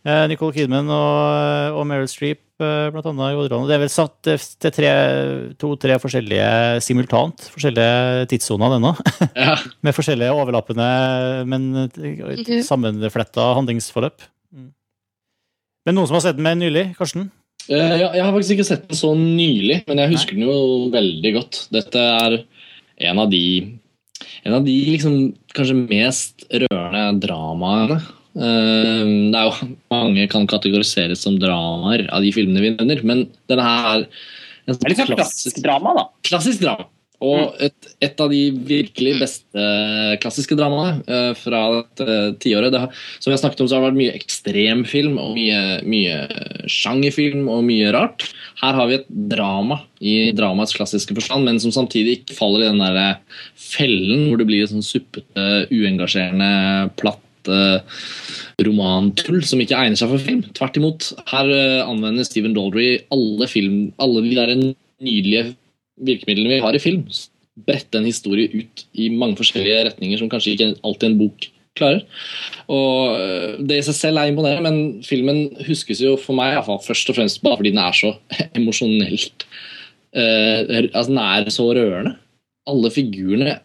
Uh, 0.07 0.25
Nicole 0.31 0.55
Kidman 0.55 0.91
og, 0.91 1.79
og 1.79 1.87
Meryl 1.87 2.09
Streep 2.11 2.45
Eh, 2.55 2.85
blant 2.87 3.07
annet 3.09 3.33
i 3.33 3.35
hovedrollen. 3.35 3.67
Det 3.67 3.75
er 3.75 3.81
vel 3.81 3.91
satt 3.91 4.29
til 4.63 5.55
to-tre 5.59 5.97
forskjellige 5.99 6.45
simultant, 6.85 7.49
forskjellige 7.51 8.29
tidssoner, 8.31 8.77
denne. 8.77 8.93
Ja. 9.45 9.57
Med 9.83 9.95
forskjellige 9.95 10.31
overlappende, 10.31 10.85
men 11.51 11.65
mhm. 11.83 12.61
sammenfletta 12.63 13.49
handlingsforløp. 13.57 14.23
Mm. 14.55 14.69
Men 15.85 15.99
noen 15.99 16.07
som 16.07 16.15
har 16.15 16.23
sett 16.29 16.39
den 16.39 16.47
med 16.47 16.61
nylig? 16.63 16.85
Karsten? 16.95 17.27
Uh, 17.69 17.95
ja, 17.97 18.09
jeg 18.13 18.21
har 18.21 18.33
faktisk 18.35 18.57
ikke 18.57 18.67
sett 18.67 18.85
den 18.89 18.99
så 18.99 19.13
nylig, 19.17 19.81
men 19.87 20.03
jeg 20.03 20.13
husker 20.13 20.37
Nei. 20.37 20.43
den 20.43 20.51
jo 20.51 20.91
veldig 20.93 21.31
godt. 21.39 21.63
Dette 21.73 22.03
er 22.19 22.37
en 23.09 23.21
av 23.23 23.31
de, 23.31 23.45
en 24.45 24.57
av 24.59 24.67
de 24.67 24.75
liksom, 24.93 25.17
kanskje 25.57 25.79
mest 25.85 26.47
rørende 26.51 27.07
dramaene 27.25 28.03
Uh, 28.35 29.31
det 29.31 29.39
er 29.39 29.45
jo 29.47 29.67
Mange 29.93 30.25
kan 30.27 30.43
kategoriseres 30.51 31.21
som 31.23 31.37
dramaer 31.39 32.01
av 32.11 32.25
de 32.25 32.33
filmene 32.35 32.59
vi 32.59 32.73
nevner, 32.73 32.99
men 33.07 33.21
denne 33.47 33.63
her 33.63 33.85
er 33.85 34.01
en 34.65 34.75
sånn 34.75 34.81
klassisk, 34.89 35.13
klassisk 35.13 35.61
drama, 35.63 35.93
da. 35.95 36.03
Klassisk 36.27 36.65
drama. 36.65 36.89
Og 37.23 37.37
mm. 37.39 37.63
et, 37.67 37.89
et, 38.03 38.21
av 38.21 38.31
de 38.31 38.41
virkelig 38.67 39.13
beste 39.21 39.65
klassiske 40.23 40.57
dramaene 40.59 41.03
uh, 41.07 41.31
fra 41.37 41.61
dette 41.77 42.17
tiåret. 42.43 42.75
Som 43.19 43.31
vi 43.31 43.35
har 43.35 43.41
snakket 43.41 43.63
om, 43.63 43.69
så 43.69 43.77
har 43.77 43.83
det 43.83 43.89
vært 43.91 44.01
mye 44.01 44.15
ekstremfilm 44.17 45.17
og 45.21 45.35
mye, 45.37 45.61
mye 45.87 46.67
sjangerfilm 46.71 47.47
og 47.51 47.63
mye 47.67 47.93
rart. 47.95 48.27
Her 48.61 48.79
har 48.79 48.91
vi 48.91 48.99
et 48.99 49.09
drama 49.31 49.79
i 50.03 50.31
dramaets 50.35 50.75
klassiske 50.75 51.15
forstand, 51.17 51.47
men 51.47 51.61
som 51.63 51.73
samtidig 51.75 52.19
ikke 52.19 52.37
faller 52.37 52.65
i 52.65 52.71
den 52.71 52.83
der 52.83 53.19
fellen 53.59 54.27
hvor 54.29 54.41
det 54.41 54.49
blir 54.49 54.65
et 54.65 54.73
sånn 54.73 54.85
suppete, 54.85 55.49
uengasjerende, 55.71 56.91
platt 56.99 57.51
uh, 57.51 57.79
romantull 58.65 59.43
som 59.47 59.61
ikke 59.63 59.77
egner 59.79 59.99
seg 59.99 60.11
for 60.11 60.27
film. 60.27 60.43
Tvert 60.57 60.81
imot. 60.81 61.13
Her 61.31 61.51
anvender 61.85 62.27
Stephen 62.27 62.55
Daldry 62.57 62.97
alle, 63.13 63.47
film, 63.51 63.93
alle 64.03 64.25
de 64.25 64.35
der 64.35 64.57
nydelige 65.03 65.53
virkemidlene 65.95 66.57
vi 66.57 66.63
har 66.63 66.77
i 66.77 66.81
film. 66.81 67.05
Brette 67.67 67.99
en 67.99 68.07
historie 68.07 68.49
ut 68.51 68.85
i 68.99 69.09
mange 69.13 69.39
forskjellige 69.39 69.85
retninger 69.89 70.19
som 70.19 70.31
kanskje 70.31 70.55
ikke 70.55 70.71
alltid 70.83 71.11
en 71.11 71.19
bok 71.21 71.47
klarer. 71.75 72.03
Og 72.71 73.15
uh, 73.15 73.55
Det 73.59 73.79
i 73.79 73.85
seg 73.87 73.97
selv 73.97 74.21
er 74.21 74.31
imponerende, 74.31 74.65
men 74.67 75.05
filmen 75.07 75.47
huskes 75.67 76.03
jo 76.03 76.15
for 76.19 76.37
meg 76.37 76.57
fall, 76.67 76.81
først 76.83 77.11
og 77.11 77.19
fremst 77.19 77.43
bare 77.43 77.59
fordi 77.59 77.73
den 77.75 77.83
er 77.83 77.95
så 77.95 78.15
emosjonelt 78.57 79.47
altså 80.15 81.09
Den 81.11 81.17
er 81.19 81.49
så 81.51 81.65
rørende. 81.75 82.13
Alle 82.71 82.87
figurene 82.95 83.57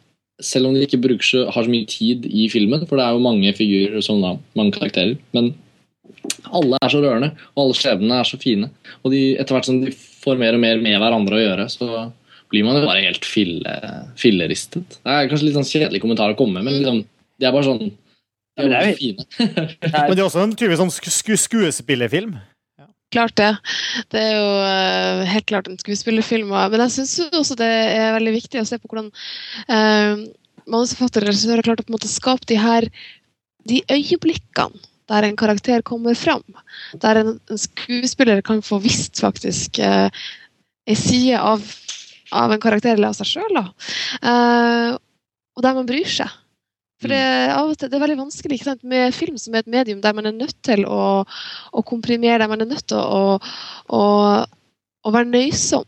selv 0.42 0.68
om 0.68 0.74
de 0.74 0.84
ikke 0.84 1.18
så, 1.22 1.44
har 1.52 1.64
så 1.64 1.70
mye 1.70 1.86
tid 1.88 2.26
i 2.26 2.48
filmen, 2.52 2.86
for 2.88 2.98
det 2.98 3.06
er 3.06 3.16
jo 3.16 3.24
mange 3.24 3.52
figurer 3.56 4.00
som 4.04 4.20
da, 4.22 4.36
mange 4.58 4.72
karakterer. 4.76 5.18
Men 5.36 5.52
alle 6.50 6.78
er 6.80 6.92
så 6.92 7.02
rørende, 7.02 7.32
og 7.54 7.64
alle 7.64 7.76
skjebnene 7.78 8.20
er 8.20 8.28
så 8.28 8.40
fine. 8.40 8.70
Og 9.04 9.12
de, 9.14 9.36
etter 9.36 9.56
hvert 9.56 9.68
som 9.68 9.80
de 9.82 9.92
får 9.94 10.40
mer 10.40 10.56
og 10.56 10.62
mer 10.64 10.80
med 10.82 10.98
hverandre 11.00 11.38
å 11.38 11.42
gjøre, 11.42 11.68
så 11.72 11.90
blir 12.50 12.66
man 12.66 12.78
jo 12.80 12.86
bare 12.86 13.02
helt 13.04 13.26
fille, 13.26 13.74
filleristet. 14.18 14.98
Det 15.00 15.16
er 15.16 15.28
kanskje 15.30 15.48
litt 15.48 15.58
sånn 15.58 15.68
kjedelig 15.68 16.02
kommentar 16.02 16.32
å 16.32 16.38
komme 16.38 16.58
med, 16.58 16.66
men 16.66 16.78
liksom, 16.80 17.02
det 17.40 17.48
er 17.48 17.54
bare 17.54 17.68
sånn 17.68 17.82
De 18.58 18.66
er 18.66 18.74
er 18.76 18.88
jo- 18.90 18.98
fine. 18.98 19.26
Men 19.40 20.16
det 20.16 20.18
er 20.18 20.26
også 20.26 20.42
en 20.42 20.56
tydelig 20.58 20.80
sånn 20.80 20.90
sk 20.92 21.06
sku 21.14 21.36
skuespillerfilm. 21.38 22.34
Klart 23.14 23.34
det. 23.40 23.54
Det 24.12 24.20
er 24.22 24.34
jo 24.36 24.50
eh, 24.66 25.22
helt 25.32 25.46
klart 25.50 25.70
en 25.70 25.78
skuespillerfilm. 25.80 26.52
Men 26.52 26.84
jeg 26.84 26.92
syns 26.98 27.14
også 27.30 27.56
det 27.58 27.70
er 27.70 28.12
veldig 28.18 28.34
viktig 28.36 28.60
å 28.60 28.66
se 28.68 28.78
på 28.78 28.90
hvordan 28.90 29.08
uh, 29.66 30.20
manusforfattere 30.70 31.26
og 31.26 31.32
regissører 31.32 31.62
har 31.62 31.66
klart 31.70 31.82
å 31.82 31.86
på 31.88 31.90
en 31.90 31.96
måte 31.96 32.10
skape 32.10 32.46
de 32.50 32.58
her 32.60 32.86
de 33.70 33.80
øyeblikkene 33.90 34.78
der 35.10 35.26
en 35.26 35.38
karakter 35.40 35.82
kommer 35.82 36.14
fram. 36.14 36.44
Der 37.02 37.18
en, 37.18 37.32
en 37.50 37.58
skuespiller 37.58 38.44
kan 38.46 38.62
få 38.62 38.78
visst 38.84 39.18
faktisk 39.24 39.80
uh, 39.82 40.06
ei 40.86 40.94
side 40.98 41.40
av, 41.40 41.64
av 42.30 42.52
en 42.52 42.62
karakter 42.62 42.94
eller 42.94 43.10
av 43.10 43.18
seg 43.18 43.32
sjøl. 43.34 43.60
og 45.56 45.64
der 45.64 45.76
man 45.76 45.88
bryr 45.88 46.08
seg. 46.08 46.30
For 47.00 47.08
det, 47.08 47.16
er 47.16 47.54
av 47.54 47.70
og 47.70 47.78
til, 47.80 47.88
det 47.88 47.96
er 47.96 48.02
veldig 48.02 48.18
vanskelig 48.18 48.58
med 48.84 49.14
film 49.16 49.38
som 49.40 49.54
er 49.54 49.64
et 49.64 49.72
medium 49.72 50.02
der 50.04 50.12
man 50.16 50.28
er 50.28 50.36
nødt 50.36 50.58
til 50.66 50.84
å, 50.84 51.24
å 51.72 51.82
komprimere, 51.88 52.42
der 52.42 52.50
man 52.50 52.60
er 52.60 52.68
nødt 52.68 52.90
til 52.92 53.00
å, 53.00 53.38
å, 53.88 54.02
å 55.08 55.12
være 55.14 55.30
nøysom 55.32 55.86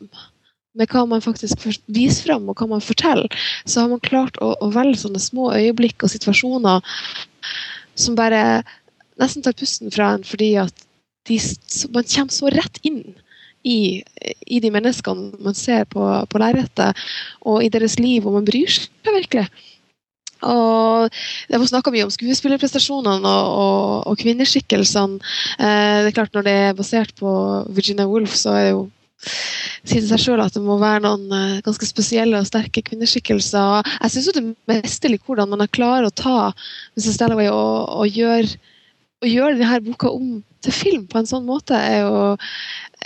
med 0.81 0.89
hva 0.89 1.03
man 1.05 1.21
faktisk 1.21 1.67
viser 1.93 2.31
fram, 2.31 2.47
og 2.49 2.57
hva 2.57 2.71
man 2.71 2.81
forteller, 2.81 3.29
så 3.69 3.83
har 3.83 3.91
man 3.93 4.01
klart 4.01 4.39
å, 4.41 4.55
å 4.57 4.71
velge 4.73 5.03
sånne 5.03 5.21
små 5.21 5.51
øyeblikk 5.53 6.07
og 6.07 6.15
situasjoner 6.15 6.81
som 7.93 8.17
bare 8.17 8.62
nesten 9.21 9.45
tar 9.45 9.57
pusten 9.59 9.93
fra 9.93 10.15
en, 10.17 10.25
fordi 10.25 10.55
at 10.62 10.87
de, 11.29 11.37
man 11.93 12.09
kommer 12.09 12.33
så 12.33 12.49
rett 12.57 12.81
inn 12.89 13.03
i, 13.65 14.02
i 14.47 14.60
de 14.62 14.70
menneskene 14.74 15.42
man 15.42 15.57
ser 15.58 15.84
på, 15.91 16.07
på 16.28 16.42
lerretet, 16.42 16.99
og 17.47 17.62
i 17.65 17.70
deres 17.73 17.99
liv, 18.00 18.26
og 18.26 18.41
man 18.41 18.49
bryr 18.49 18.70
seg 18.73 19.15
virkelig. 19.15 19.47
Og 20.42 21.12
Det 21.49 21.58
var 21.58 21.68
snakka 21.70 21.92
mye 21.94 22.07
om 22.07 22.10
skuespillerprestasjonene 22.10 23.28
og, 23.28 23.52
og, 23.62 24.08
og 24.10 24.18
kvinneskikkelsene. 24.18 25.20
Eh, 25.58 25.99
det 26.02 26.10
er 26.10 26.16
klart 26.16 26.34
Når 26.34 26.49
det 26.49 26.57
er 26.65 26.74
basert 26.78 27.15
på 27.18 27.31
Virginia 27.70 28.08
Woolf, 28.10 28.34
så 28.34 28.57
er 28.58 28.65
det 28.66 28.74
jo 28.74 28.82
sier 29.23 30.02
det 30.02 30.08
seg 30.08 30.18
sjøl 30.18 30.41
at 30.42 30.55
det 30.57 30.62
må 30.65 30.74
være 30.81 31.05
noen 31.05 31.31
eh, 31.36 31.60
ganske 31.62 31.86
spesielle 31.86 32.41
og 32.41 32.49
sterke 32.49 32.82
kvinneskikkelser. 32.89 33.86
Jeg 34.02 34.15
syns 34.15 34.31
det 34.34 34.42
er 34.42 34.50
mesterlig 34.73 35.20
hvordan 35.26 35.55
man 35.55 35.70
klarer 35.70 36.08
å 36.08 36.15
ta 36.15 36.50
Mrs. 36.99 37.20
Dalloway 37.20 37.50
og, 37.52 37.86
og 38.02 38.18
gjøre 38.18 38.50
å 39.23 39.28
gjøre 39.31 39.59
denne 39.59 39.83
boka 39.86 40.10
om 40.12 40.41
til 40.62 40.75
film 40.75 41.05
på 41.10 41.20
en 41.20 41.28
sånn 41.28 41.47
måte, 41.47 41.75
er 41.75 42.05
jo 42.05 42.17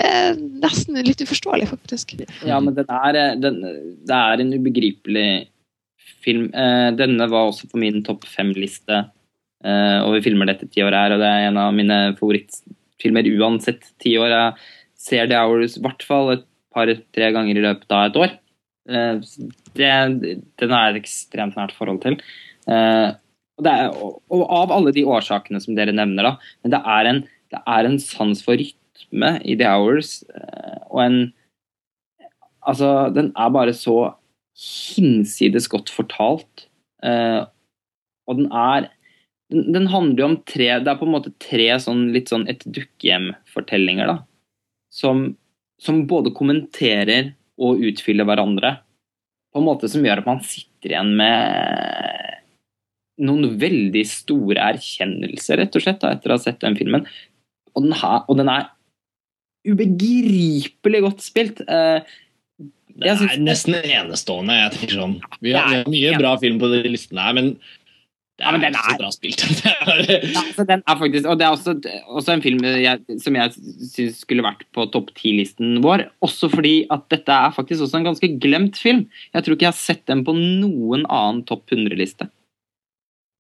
eh, 0.01 0.33
nesten 0.63 0.99
litt 1.07 1.23
uforståelig, 1.25 1.69
faktisk. 1.71 2.17
Ja, 2.45 2.59
men 2.61 2.77
den 2.77 2.91
er, 2.93 3.19
eh, 3.21 3.37
den, 3.41 3.61
det 4.09 4.17
er 4.17 4.43
en 4.43 4.55
ubegripelig 4.57 5.29
film. 6.25 6.49
Eh, 6.53 6.89
denne 6.99 7.29
var 7.33 7.51
også 7.51 7.71
på 7.73 7.81
min 7.81 8.03
topp 8.07 8.27
fem-liste 8.29 9.03
eh, 9.65 9.99
over 10.03 10.25
filmer 10.25 10.51
dette 10.51 10.69
tiåret 10.73 10.99
her, 10.99 11.17
og 11.17 11.23
det 11.23 11.31
er 11.31 11.49
en 11.49 11.61
av 11.63 11.77
mine 11.77 12.01
favorittfilmer 12.21 13.31
uansett 13.37 13.89
tiår. 14.05 14.35
Jeg 14.35 15.07
ser 15.07 15.31
The 15.31 15.41
Hours 15.41 15.79
i 15.79 15.85
hvert 15.85 16.05
fall 16.07 16.35
et 16.37 16.49
par-tre 16.77 17.31
ganger 17.33 17.57
i 17.57 17.65
løpet 17.65 17.97
av 17.97 18.11
et 18.11 18.21
år. 18.25 18.35
Eh, 18.93 19.15
det, 19.77 19.95
den 20.61 20.77
er 20.77 20.91
et 20.91 21.01
ekstremt 21.01 21.57
nært 21.57 21.77
forhold 21.77 22.05
til. 22.05 22.21
Og, 23.57 23.69
er, 23.71 23.89
og, 23.95 24.21
og 24.33 24.43
av 24.53 24.75
alle 24.75 24.93
de 24.93 25.07
årsakene 25.09 25.61
som 25.63 25.77
dere 25.79 25.95
nevner, 25.97 26.29
da, 26.29 26.53
men 26.63 26.75
det 26.75 26.83
er 26.97 27.11
en, 27.11 27.23
det 27.55 27.63
er 27.77 27.89
en 27.89 27.99
sans 28.03 28.43
for 28.45 28.61
rytme 28.61 29.31
i 29.49 29.57
The 29.57 29.71
Hours, 29.73 30.21
eh, 30.35 30.79
og 30.91 31.03
en 31.07 31.19
Altså, 32.67 33.13
den 33.15 33.29
er 33.39 33.53
bare 33.55 33.71
så 33.79 33.93
hinsides 34.97 35.69
godt 35.71 35.93
fortalt. 35.95 36.65
Eh, 37.05 37.45
og 38.27 38.41
den 38.41 38.49
er 38.51 38.89
den, 39.53 39.69
den 39.71 39.87
handler 39.93 40.23
jo 40.23 40.29
om 40.33 40.37
tre 40.49 40.71
Det 40.83 40.91
er 40.91 40.99
på 40.99 41.07
en 41.07 41.13
måte 41.15 41.31
tre 41.43 41.69
sånn 41.83 42.09
litt 42.15 42.33
sånn 42.33 42.49
et 42.51 42.65
dukkehjem-fortellinger, 42.67 44.11
da. 44.11 44.17
Som, 44.91 45.29
som 45.79 46.07
både 46.11 46.35
kommenterer 46.35 47.35
og 47.63 47.83
utfyller 47.87 48.27
hverandre. 48.27 48.77
På 49.55 49.63
en 49.63 49.69
måte 49.69 49.91
som 49.93 50.05
gjør 50.05 50.25
at 50.25 50.29
man 50.29 50.43
sitter 50.45 50.97
igjen 50.97 51.15
med 51.21 52.26
noen 53.19 53.59
veldig 53.59 54.03
store 54.07 54.61
erkjennelser, 54.75 55.57
rett 55.63 55.77
og 55.79 55.83
slett, 55.83 56.01
da, 56.03 56.11
etter 56.17 56.33
å 56.33 56.37
ha 56.37 56.43
sett 56.43 56.61
den 56.61 56.77
filmen. 56.77 57.07
Og 57.77 57.83
den, 57.87 57.93
har, 57.93 58.25
og 58.29 58.37
den 58.41 58.49
er 58.53 58.69
ubegripelig 59.67 61.01
godt 61.05 61.25
spilt. 61.25 61.61
Uh, 61.69 62.01
Det 62.97 63.11
er 63.11 63.17
synes- 63.21 63.33
er 63.37 63.41
nesten 63.45 63.75
enestående. 63.85 64.53
jeg 64.57 64.73
tenker 64.73 64.95
sånn. 65.01 65.17
Vi 65.43 65.53
har, 65.53 65.69
vi 65.69 65.75
har 65.77 65.85
mye 65.85 66.13
Ja. 66.13 66.19
bra 66.19 66.37
film 66.39 66.59
på 66.59 66.71
de 66.73 66.89
listene 66.89 67.21
her, 67.21 67.35
men 67.35 67.51
det 68.39 68.45
Ja, 68.45 68.53
men 68.53 68.65
er 68.65 68.71
den 68.71 68.75
ikke 68.75 68.85
så 68.89 68.95
er- 68.95 68.99
bra 68.99 69.11
spilt. 69.11 69.43
Er- 69.87 70.33
Ja, 70.33 70.41
altså 70.41 70.67
den 70.67 70.83
er 70.87 70.97
faktisk, 70.97 71.27
og 71.29 71.39
det 71.39 71.45
er 71.47 71.53
også, 71.53 71.75
også 72.09 72.29
en 72.33 72.41
film 72.43 72.59
jeg, 72.65 73.01
som 73.21 73.35
jeg 73.35 73.51
syns 73.53 74.21
skulle 74.21 74.43
vært 74.43 74.65
på 74.73 74.91
topp 74.93 75.11
ti-listen 75.15 75.81
vår. 75.83 76.07
Også 76.23 76.49
fordi 76.51 76.87
at 76.91 77.09
dette 77.11 77.29
er 77.33 77.51
faktisk 77.51 77.81
også 77.83 77.97
en 77.97 78.05
ganske 78.05 78.39
glemt 78.41 78.77
film. 78.77 79.09
Jeg 79.35 79.43
tror 79.45 79.53
ikke 79.57 79.67
jeg 79.69 79.73
har 79.73 79.83
sett 79.83 80.07
den 80.07 80.25
på 80.25 80.33
noen 80.37 81.05
annen 81.09 81.45
topp 81.45 81.67
100-liste. 81.71 82.31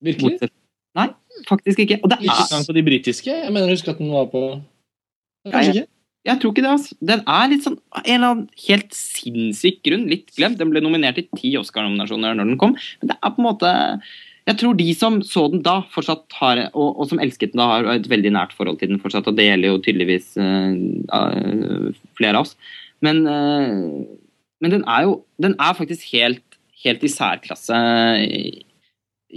Virkelig? 0.05 0.51
Nei, 0.97 1.09
faktisk 1.49 1.83
ikke. 1.85 2.01
Og 2.03 2.11
det 2.13 2.21
Ikke 2.23 2.37
er, 2.37 2.47
engang 2.49 2.67
på 2.69 2.77
de 2.77 2.87
britiske. 2.87 3.37
Jeg 3.45 3.53
mener 3.53 3.73
husk 3.73 3.89
at 3.93 3.99
den 4.01 4.13
var 4.13 4.31
på 4.33 4.47
Kanskje 5.47 5.73
ikke? 5.73 5.89
jeg 6.27 6.41
tror 6.43 6.53
ikke 6.53 6.63
det, 6.65 6.71
altså. 6.75 6.95
Den 7.07 7.21
er 7.31 7.51
litt 7.53 7.67
sånn 7.67 7.77
av 7.95 8.03
en 8.03 8.15
eller 8.17 8.33
annen 8.35 8.47
helt 8.67 8.97
sinnssyk 8.97 9.83
grunn 9.87 10.09
litt 10.11 10.33
glemt. 10.35 10.59
Den 10.59 10.73
ble 10.73 10.83
nominert 10.83 11.21
til 11.21 11.29
ti 11.39 11.53
Oscar-nominasjoner 11.61 12.35
når 12.35 12.51
den 12.51 12.59
kom, 12.63 12.75
men 13.01 13.13
det 13.13 13.19
er 13.21 13.35
på 13.35 13.43
en 13.43 13.47
måte 13.47 13.75
jeg 14.47 14.61
tror 14.61 14.77
de 14.79 14.87
som 14.95 15.17
så 15.27 15.49
den 15.51 15.63
da, 15.67 15.81
fortsatt 15.91 16.37
har, 16.39 16.61
og, 16.69 17.01
og 17.03 17.09
som 17.11 17.19
elsket 17.23 17.55
den 17.55 17.63
da, 17.63 17.67
har 17.73 17.89
et 17.97 18.07
veldig 18.11 18.31
nært 18.37 18.53
forhold 18.55 18.79
til 18.79 18.93
den 18.93 19.01
fortsatt. 19.03 19.27
Og 19.27 19.35
det 19.35 19.49
gjelder 19.49 19.73
jo 19.73 19.81
tydeligvis 19.83 20.29
uh, 20.39 21.89
flere 22.15 22.39
av 22.39 22.45
oss. 22.45 22.55
Men, 23.03 23.25
uh, 23.27 24.07
men 24.63 24.73
den 24.73 24.87
er 24.87 25.09
jo 25.09 25.17
Den 25.43 25.57
er 25.61 25.75
faktisk 25.75 26.07
helt, 26.15 26.45
helt 26.85 27.03
i 27.03 27.11
særklasse 27.11 27.81
i, 28.23 28.45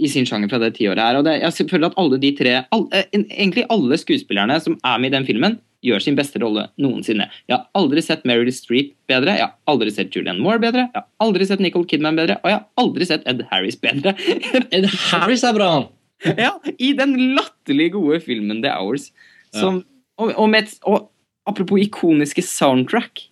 i 0.00 0.08
sin 0.10 0.26
sjanger 0.28 0.50
fra 0.50 0.60
det 0.62 0.74
tiåret 0.78 1.02
her. 1.02 1.18
Og 1.20 1.26
det, 1.26 1.38
jeg 1.42 1.68
føler 1.70 1.90
at 1.90 1.98
alle 2.00 2.18
de 2.22 2.30
tre 2.38 2.54
all, 2.72 2.86
eh, 2.96 3.08
Egentlig 3.12 3.66
alle 3.72 3.98
skuespillerne 4.00 4.56
som 4.62 4.78
er 4.80 5.02
med 5.02 5.12
i 5.12 5.16
den 5.18 5.28
filmen, 5.28 5.58
gjør 5.84 6.02
sin 6.04 6.16
beste 6.18 6.40
rolle 6.42 6.66
noensinne. 6.80 7.26
Jeg 7.48 7.56
har 7.56 7.64
aldri 7.78 8.02
sett 8.04 8.26
Meryl 8.28 8.50
Streep 8.52 8.92
bedre, 9.08 9.36
jeg 9.38 9.46
har 9.46 9.54
aldri 9.70 9.92
sett 9.94 10.12
Julianne 10.16 10.42
Moore 10.44 10.60
bedre, 10.60 10.88
jeg 10.90 11.00
har 11.00 11.06
aldri 11.24 11.46
sett 11.48 11.62
Nicole 11.64 11.88
Kidman 11.88 12.18
bedre, 12.20 12.36
og 12.42 12.50
jeg 12.50 12.58
har 12.58 12.66
aldri 12.82 13.08
sett 13.08 13.24
Ed 13.30 13.40
Harris 13.48 13.78
bedre. 13.80 14.12
Ed 14.76 14.90
Harris 15.08 15.44
er 15.46 15.56
bra, 15.56 15.70
han. 15.78 15.88
ja, 16.44 16.52
I 16.76 16.92
den 16.98 17.16
latterlig 17.38 17.94
gode 17.96 18.20
filmen 18.24 18.60
The 18.64 18.74
Hours. 18.76 19.08
Som, 19.56 19.82
og, 20.20 20.34
og, 20.34 20.46
med 20.52 20.68
et, 20.68 20.76
og 20.84 21.08
apropos 21.48 21.80
ikoniske 21.80 22.44
soundtrack. 22.44 23.24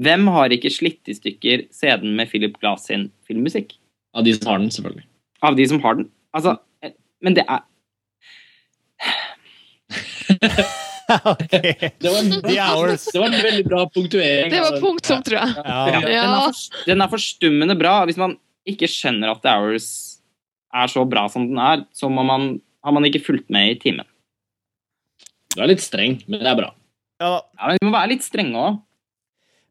Hvem 0.00 0.26
har 0.32 0.54
ikke 0.54 0.72
slitt 0.72 1.10
i 1.10 1.16
stykker 1.18 1.66
CD-en 1.74 2.16
med 2.16 2.30
Philip 2.32 2.56
Glass 2.62 2.88
sin 2.88 3.10
filmmusikk? 3.28 3.76
Av 4.16 4.24
de 4.24 4.32
som 4.34 4.48
har 4.48 4.62
den, 4.62 4.72
selvfølgelig. 4.72 5.04
Av 5.46 5.56
de 5.56 5.66
som 5.68 5.80
har 5.82 5.98
den. 6.00 6.10
Altså, 6.36 6.56
men 7.24 7.36
det 7.36 7.44
er 7.48 7.62
okay. 11.24 11.90
Det 11.98 12.10
var, 12.10 12.18
en, 12.20 12.30
det 12.32 13.18
var 13.18 13.26
en 13.26 13.42
veldig 13.42 13.64
bra 13.66 13.80
punktuering. 13.94 14.52
Det 14.52 14.60
var 14.62 14.78
punktum, 14.82 15.22
tror 15.26 15.38
jeg. 15.40 15.54
Ja. 15.56 15.80
Den 15.90 16.14
er, 16.14 16.38
for, 16.44 16.84
den 16.86 17.04
er 17.04 17.12
forstummende 17.12 17.76
bra. 17.80 17.94
Hvis 18.08 18.20
man 18.20 18.36
ikke 18.68 18.88
skjønner 18.90 19.32
at 19.34 19.42
The 19.44 19.56
Hours 19.58 19.88
er 20.76 20.92
så 20.92 21.04
bra 21.08 21.26
som 21.32 21.48
den 21.50 21.58
er, 21.62 21.84
så 21.96 22.10
må 22.12 22.22
man, 22.26 22.52
har 22.84 22.94
man 22.94 23.06
ikke 23.08 23.24
fulgt 23.26 23.48
med 23.52 23.72
i 23.72 23.78
timen. 23.80 24.06
Du 25.56 25.64
er 25.64 25.72
litt 25.72 25.82
streng, 25.82 26.20
men 26.30 26.44
det 26.44 26.52
er 26.52 26.60
bra. 26.60 26.70
Ja, 27.20 27.40
Ja, 27.58 27.66
men 27.66 27.80
Vi 27.80 27.88
må 27.88 27.92
være 27.96 28.12
litt 28.14 28.24
strenge 28.24 28.56
òg. 28.60 28.78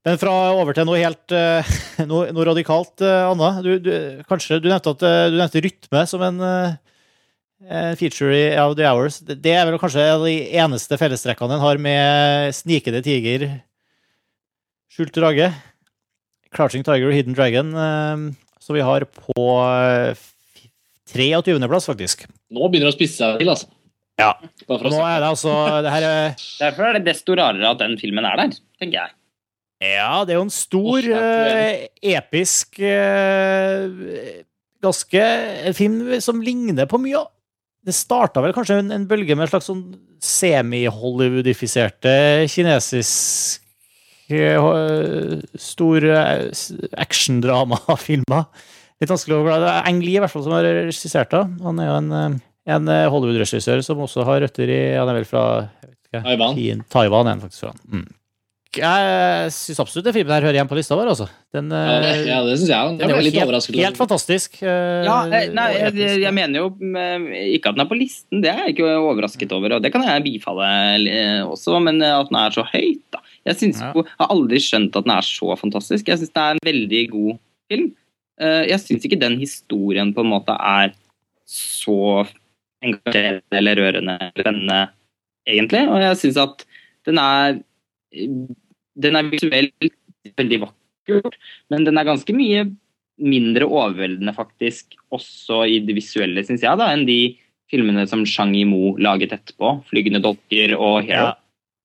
Men 0.07 0.19
fra 0.21 0.33
over 0.55 0.75
til 0.75 0.87
noe 0.87 0.99
helt 1.01 1.33
eh, 1.35 1.71
noe, 2.09 2.29
noe 2.35 2.45
radikalt, 2.47 3.01
eh, 3.03 3.25
Anna. 3.27 3.51
Du, 3.65 3.73
du, 3.83 3.91
kanskje 4.29 4.61
du 4.63 4.69
nevnte, 4.71 4.93
at, 4.95 5.05
eh, 5.05 5.25
du 5.33 5.39
nevnte 5.39 5.63
rytme 5.65 6.05
som 6.09 6.23
en 6.27 6.45
en 7.59 7.97
feature 7.99 8.31
i 8.31 8.43
av 8.55 8.71
The 8.79 8.85
Hours. 8.87 9.17
Det 9.19 9.51
er 9.51 9.65
vel 9.67 9.75
kanskje 9.81 10.05
de 10.23 10.35
eneste 10.61 10.95
fellestrekkene 10.95 11.57
en 11.57 11.63
har 11.65 11.81
med 11.83 12.55
Snikende 12.55 13.01
tiger, 13.03 13.43
Skjult 14.89 15.11
drage, 15.13 15.49
Crouching 16.55 16.85
Tiger 16.87 17.11
og 17.11 17.17
Hidden 17.17 17.35
Dragon, 17.35 17.75
som 18.63 18.77
vi 18.77 18.85
har 18.85 19.03
på 19.11 19.43
eh, 19.59 20.23
23.-plass, 21.11 21.89
faktisk. 21.89 22.25
Nå 22.53 22.69
begynner 22.69 22.89
det 22.89 22.95
å 22.95 22.97
spisse 22.97 23.19
seg 23.19 23.41
til, 23.41 23.51
altså. 23.51 23.69
Ja. 24.19 24.33
Nå 24.67 24.99
er 25.03 25.21
det 25.23 25.29
altså 25.29 25.53
det 25.85 25.93
her 25.93 26.05
er, 26.05 26.33
Derfor 26.63 26.89
er 26.89 26.97
det 26.97 27.05
desto 27.07 27.37
rarere 27.39 27.71
at 27.71 27.79
den 27.81 27.95
filmen 28.01 28.27
er 28.27 28.39
der, 28.39 28.57
tenker 28.81 29.01
jeg. 29.01 29.15
Ja, 29.79 30.25
det 30.27 30.33
er 30.33 30.39
jo 30.41 30.45
en 30.47 30.51
stor, 30.51 30.99
eh, 31.07 31.85
episk 32.17 32.81
uh, 32.83 33.85
Ganske 34.83 35.21
film 35.75 36.01
som 36.23 36.41
ligner 36.43 36.85
på 36.91 36.99
mye. 36.99 37.21
Det 37.87 37.95
starta 37.95 38.41
vel 38.43 38.51
kanskje 38.55 38.77
en, 38.81 38.91
en 38.95 39.05
bølge 39.07 39.35
med 39.35 39.45
en 39.47 39.51
slags 39.53 39.67
sånn 39.71 39.85
semi-Hollywoodifiserte 40.23 42.11
kinesisk 42.51 43.61
uh, 44.31 45.39
store 45.59 46.11
eh, 46.19 46.43
s- 46.51 46.73
actiondrama-filmer. 46.99 48.45
Litt 48.99 49.11
vanskelig 49.13 49.37
å 49.39 49.45
glede. 49.47 49.71
Eng 49.87 50.01
Lee 50.03 50.19
i 50.19 50.21
hvert 50.23 50.31
fall 50.33 50.43
som 50.45 50.55
har 50.57 50.67
regissert 50.67 51.31
det. 51.31 51.43
Han 51.63 51.79
er 51.79 51.87
jo 51.91 51.97
en, 52.01 52.39
En 52.69 52.85
Hollywood-regissør 53.15 53.79
som 53.85 54.01
også 54.03 54.25
har 54.27 54.41
røtter 54.43 54.67
i 54.69 54.79
Han 54.99 55.09
er 55.09 55.15
vel 55.21 55.25
fra 55.29 55.43
jeg 55.63 55.87
vet 55.87 55.97
ikke, 56.11 56.21
Taiwan. 56.27 56.55
Taiwan 56.91 57.27
er 57.29 57.35
han 57.37 57.43
faktisk 57.47 57.63
fra. 57.63 57.71
Mm. 57.87 58.07
Jeg 58.77 59.49
syns 59.55 59.79
absolutt 59.81 60.05
den 60.05 60.13
filmen 60.13 60.29
her 60.35 60.43
hører 60.45 60.57
hjemme 60.59 60.69
på 60.69 60.77
lista 60.77 60.93
vår, 60.93 61.07
altså. 61.09 61.25
Den, 61.55 61.71
Ja, 61.73 61.95
det, 62.03 62.09
ja, 62.27 62.35
det 62.45 62.57
syns 62.59 62.69
jeg 62.69 62.89
Den, 62.91 62.97
den 63.01 63.09
ble 63.15 63.23
litt 63.25 63.33
helt, 63.33 63.47
overrasket. 63.47 63.77
helt 63.81 63.97
fantastisk. 63.97 64.59
eh, 64.61 65.05
Ja, 65.07 65.15
eh, 65.25 65.47
nei, 65.57 65.65
jeg, 65.73 66.19
jeg 66.21 66.33
mener 66.37 66.59
jo 66.61 66.67
eh, 67.01 67.25
ikke 67.55 67.71
at 67.71 67.79
den 67.79 67.81
er 67.85 67.89
på 67.89 67.97
listen, 67.97 68.43
det 68.43 68.51
er 68.51 68.59
jeg 68.67 68.75
ikke 68.75 68.91
overrasket 68.99 69.55
over. 69.57 69.73
Og 69.79 69.81
det 69.81 69.89
kan 69.95 70.05
jeg 70.05 70.21
bifalle 70.27 70.67
eh, 71.09 71.41
også, 71.49 71.79
men 71.81 71.97
at 72.05 72.29
den 72.29 72.37
er 72.37 72.53
så 72.53 72.65
høyt, 72.69 73.01
da. 73.15 73.23
Jeg, 73.49 73.57
synes, 73.63 73.79
Ja. 73.81 73.89
jeg 73.95 74.05
har 74.19 74.29
aldri 74.35 74.59
skjønt 74.61 74.99
at 75.01 75.07
den 75.07 75.15
er 75.17 75.25
så 75.25 75.55
fantastisk. 75.57 76.11
Jeg 76.13 76.21
syns 76.21 76.35
det 76.37 76.43
er 76.43 76.51
en 76.59 76.61
veldig 76.69 77.01
god 77.15 77.39
film. 77.73 77.87
Eh, 78.39 78.63
Jeg 78.69 78.79
syns 78.85 79.07
ikke 79.09 79.19
den 79.25 79.39
historien 79.41 80.13
på 80.13 80.21
en 80.21 80.29
måte 80.35 80.53
er 80.53 80.93
så 81.49 82.27
engasjerende 82.85 83.57
eller 83.63 83.81
rørende 83.81 84.15
eller 84.21 84.43
spennende, 84.45 84.79
egentlig. 85.49 85.81
Og 85.89 85.99
jeg 86.05 86.21
syns 86.21 86.37
at 86.45 86.63
den 87.09 87.17
er 87.17 87.57
Den 88.13 89.15
er 89.19 89.31
visuelt 89.31 89.89
veldig 90.37 90.61
vakker, 90.65 91.35
men 91.71 91.85
den 91.87 91.99
er 91.99 92.07
ganske 92.07 92.35
mye 92.35 92.65
mindre 93.19 93.67
overveldende 93.67 94.33
faktisk 94.35 94.95
også 95.13 95.65
i 95.67 95.79
det 95.83 95.95
visuelle, 95.97 96.43
syns 96.47 96.63
jeg, 96.63 96.79
da, 96.79 96.89
enn 96.93 97.05
de 97.07 97.35
filmene 97.69 98.05
som 98.09 98.23
Zhang 98.27 98.55
Yimou 98.57 98.95
laget 99.01 99.35
etterpå. 99.35 99.83
'Flygende 99.85 100.21
dolker' 100.23 100.75
og 100.77 101.03
'Hero'. 101.03 101.35
Ja. 101.35 101.35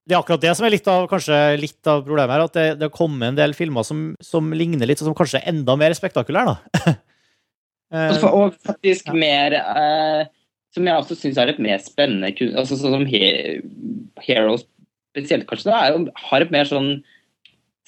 Det 0.05 0.13
er 0.13 0.21
akkurat 0.21 0.43
det 0.43 0.53
som 0.57 0.67
er 0.67 0.75
litt 0.75 0.89
av, 0.89 1.07
kanskje 1.09 1.37
litt 1.57 1.89
av 1.89 2.03
problemet 2.05 2.35
her, 2.35 2.45
at 2.45 2.57
det, 2.57 2.67
det 2.77 2.89
har 2.91 2.93
kommet 2.93 3.31
en 3.31 3.39
del 3.39 3.55
filmer 3.57 3.87
som, 3.89 4.11
som 4.21 4.53
ligner 4.53 4.87
litt, 4.87 5.01
og 5.01 5.09
som 5.09 5.17
kanskje 5.17 5.41
er 5.41 5.49
enda 5.55 5.77
mer 5.81 5.97
spektakulære, 5.97 6.53
da. 6.53 6.95
uh, 7.95 8.27
Og, 8.29 8.59
faktisk 8.67 9.09
Ja. 9.09 9.17
mer 9.17 9.57
uh, 9.65 10.27
Som 10.75 10.89
jeg 10.89 10.99
også 10.99 11.17
syns 11.17 11.39
er 11.39 11.53
et 11.53 11.61
mer 11.63 11.79
spennende 11.79 12.33
altså 12.59 12.77
Sånn 12.77 12.97
som 12.97 13.05
he 13.07 13.63
Hero 14.27 14.59
spesielt, 15.15 15.47
kanskje, 15.47 15.71
da, 15.71 15.81
er 15.87 15.95
jo, 15.95 16.09
har 16.29 16.43
et 16.45 16.51
mer 16.55 16.67
sånn 16.69 16.97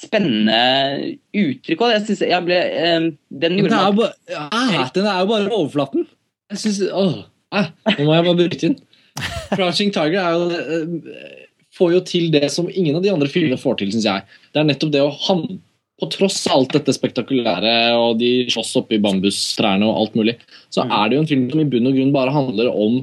spennende 0.01 1.17
uttrykk. 1.37 1.83
Og 1.83 1.95
jeg 1.95 2.05
synes 2.05 2.25
jeg 2.29 2.45
ble 2.47 2.59
eh, 2.61 3.07
Den 3.43 3.57
gjorde 3.61 3.79
meg 3.81 4.93
den 4.97 5.09
er 5.09 5.23
jo 5.23 5.31
bare 5.31 5.53
overflaten. 5.57 6.07
Jeg 6.53 6.63
syns 6.63 6.83
åh, 6.93 7.23
Nå 7.97 8.05
må 8.05 8.17
jeg 8.19 8.27
bare 8.27 8.39
bryte 8.43 8.69
inn. 8.69 8.77
Crouching 9.55 9.93
Tiger 9.95 10.21
er 10.21 10.35
jo, 10.37 10.49
eh, 10.53 11.47
får 11.77 11.95
jo 11.97 12.03
til 12.09 12.29
det 12.35 12.51
som 12.53 12.69
ingen 12.69 12.99
av 12.99 13.03
de 13.05 13.13
andre 13.13 13.29
filmene 13.33 13.59
får 13.61 13.81
til, 13.81 13.95
syns 13.95 14.07
jeg. 14.09 14.27
Det 14.53 14.61
er 14.61 14.69
nettopp 14.69 14.93
det 14.95 15.05
å 15.05 15.15
han 15.29 15.47
På 15.97 16.11
tross 16.13 16.43
av 16.51 16.59
alt 16.59 16.75
dette 16.77 16.93
spektakulære 16.93 17.71
og 17.97 18.19
de 18.21 18.45
slåss 18.53 18.75
oppi 18.83 18.99
bambustrærne 19.01 19.87
og 19.89 19.97
alt 20.03 20.19
mulig, 20.19 20.35
så 20.69 20.85
Mm. 20.85 20.91
er 20.93 21.09
det 21.09 21.17
jo 21.17 21.21
en 21.23 21.29
film 21.31 21.47
som 21.51 21.61
i 21.63 21.65
bunn 21.73 21.87
og 21.89 21.95
grunn 21.97 22.13
bare 22.13 22.35
handler 22.35 22.69
om 22.69 22.99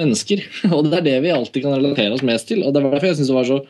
mennesker. 0.00 0.42
Og 0.74 0.88
det 0.88 1.00
er 1.00 1.06
det 1.10 1.18
vi 1.26 1.34
alltid 1.34 1.66
kan 1.66 1.76
relatere 1.76 2.16
oss 2.16 2.26
mest 2.26 2.50
til. 2.50 2.64
Og 2.64 2.74
det 2.74 2.84
var 2.84 2.96
derfor 2.96 3.12
jeg 3.12 3.20
synes 3.20 3.32
det 3.32 3.38
var 3.40 3.52
så 3.52 3.62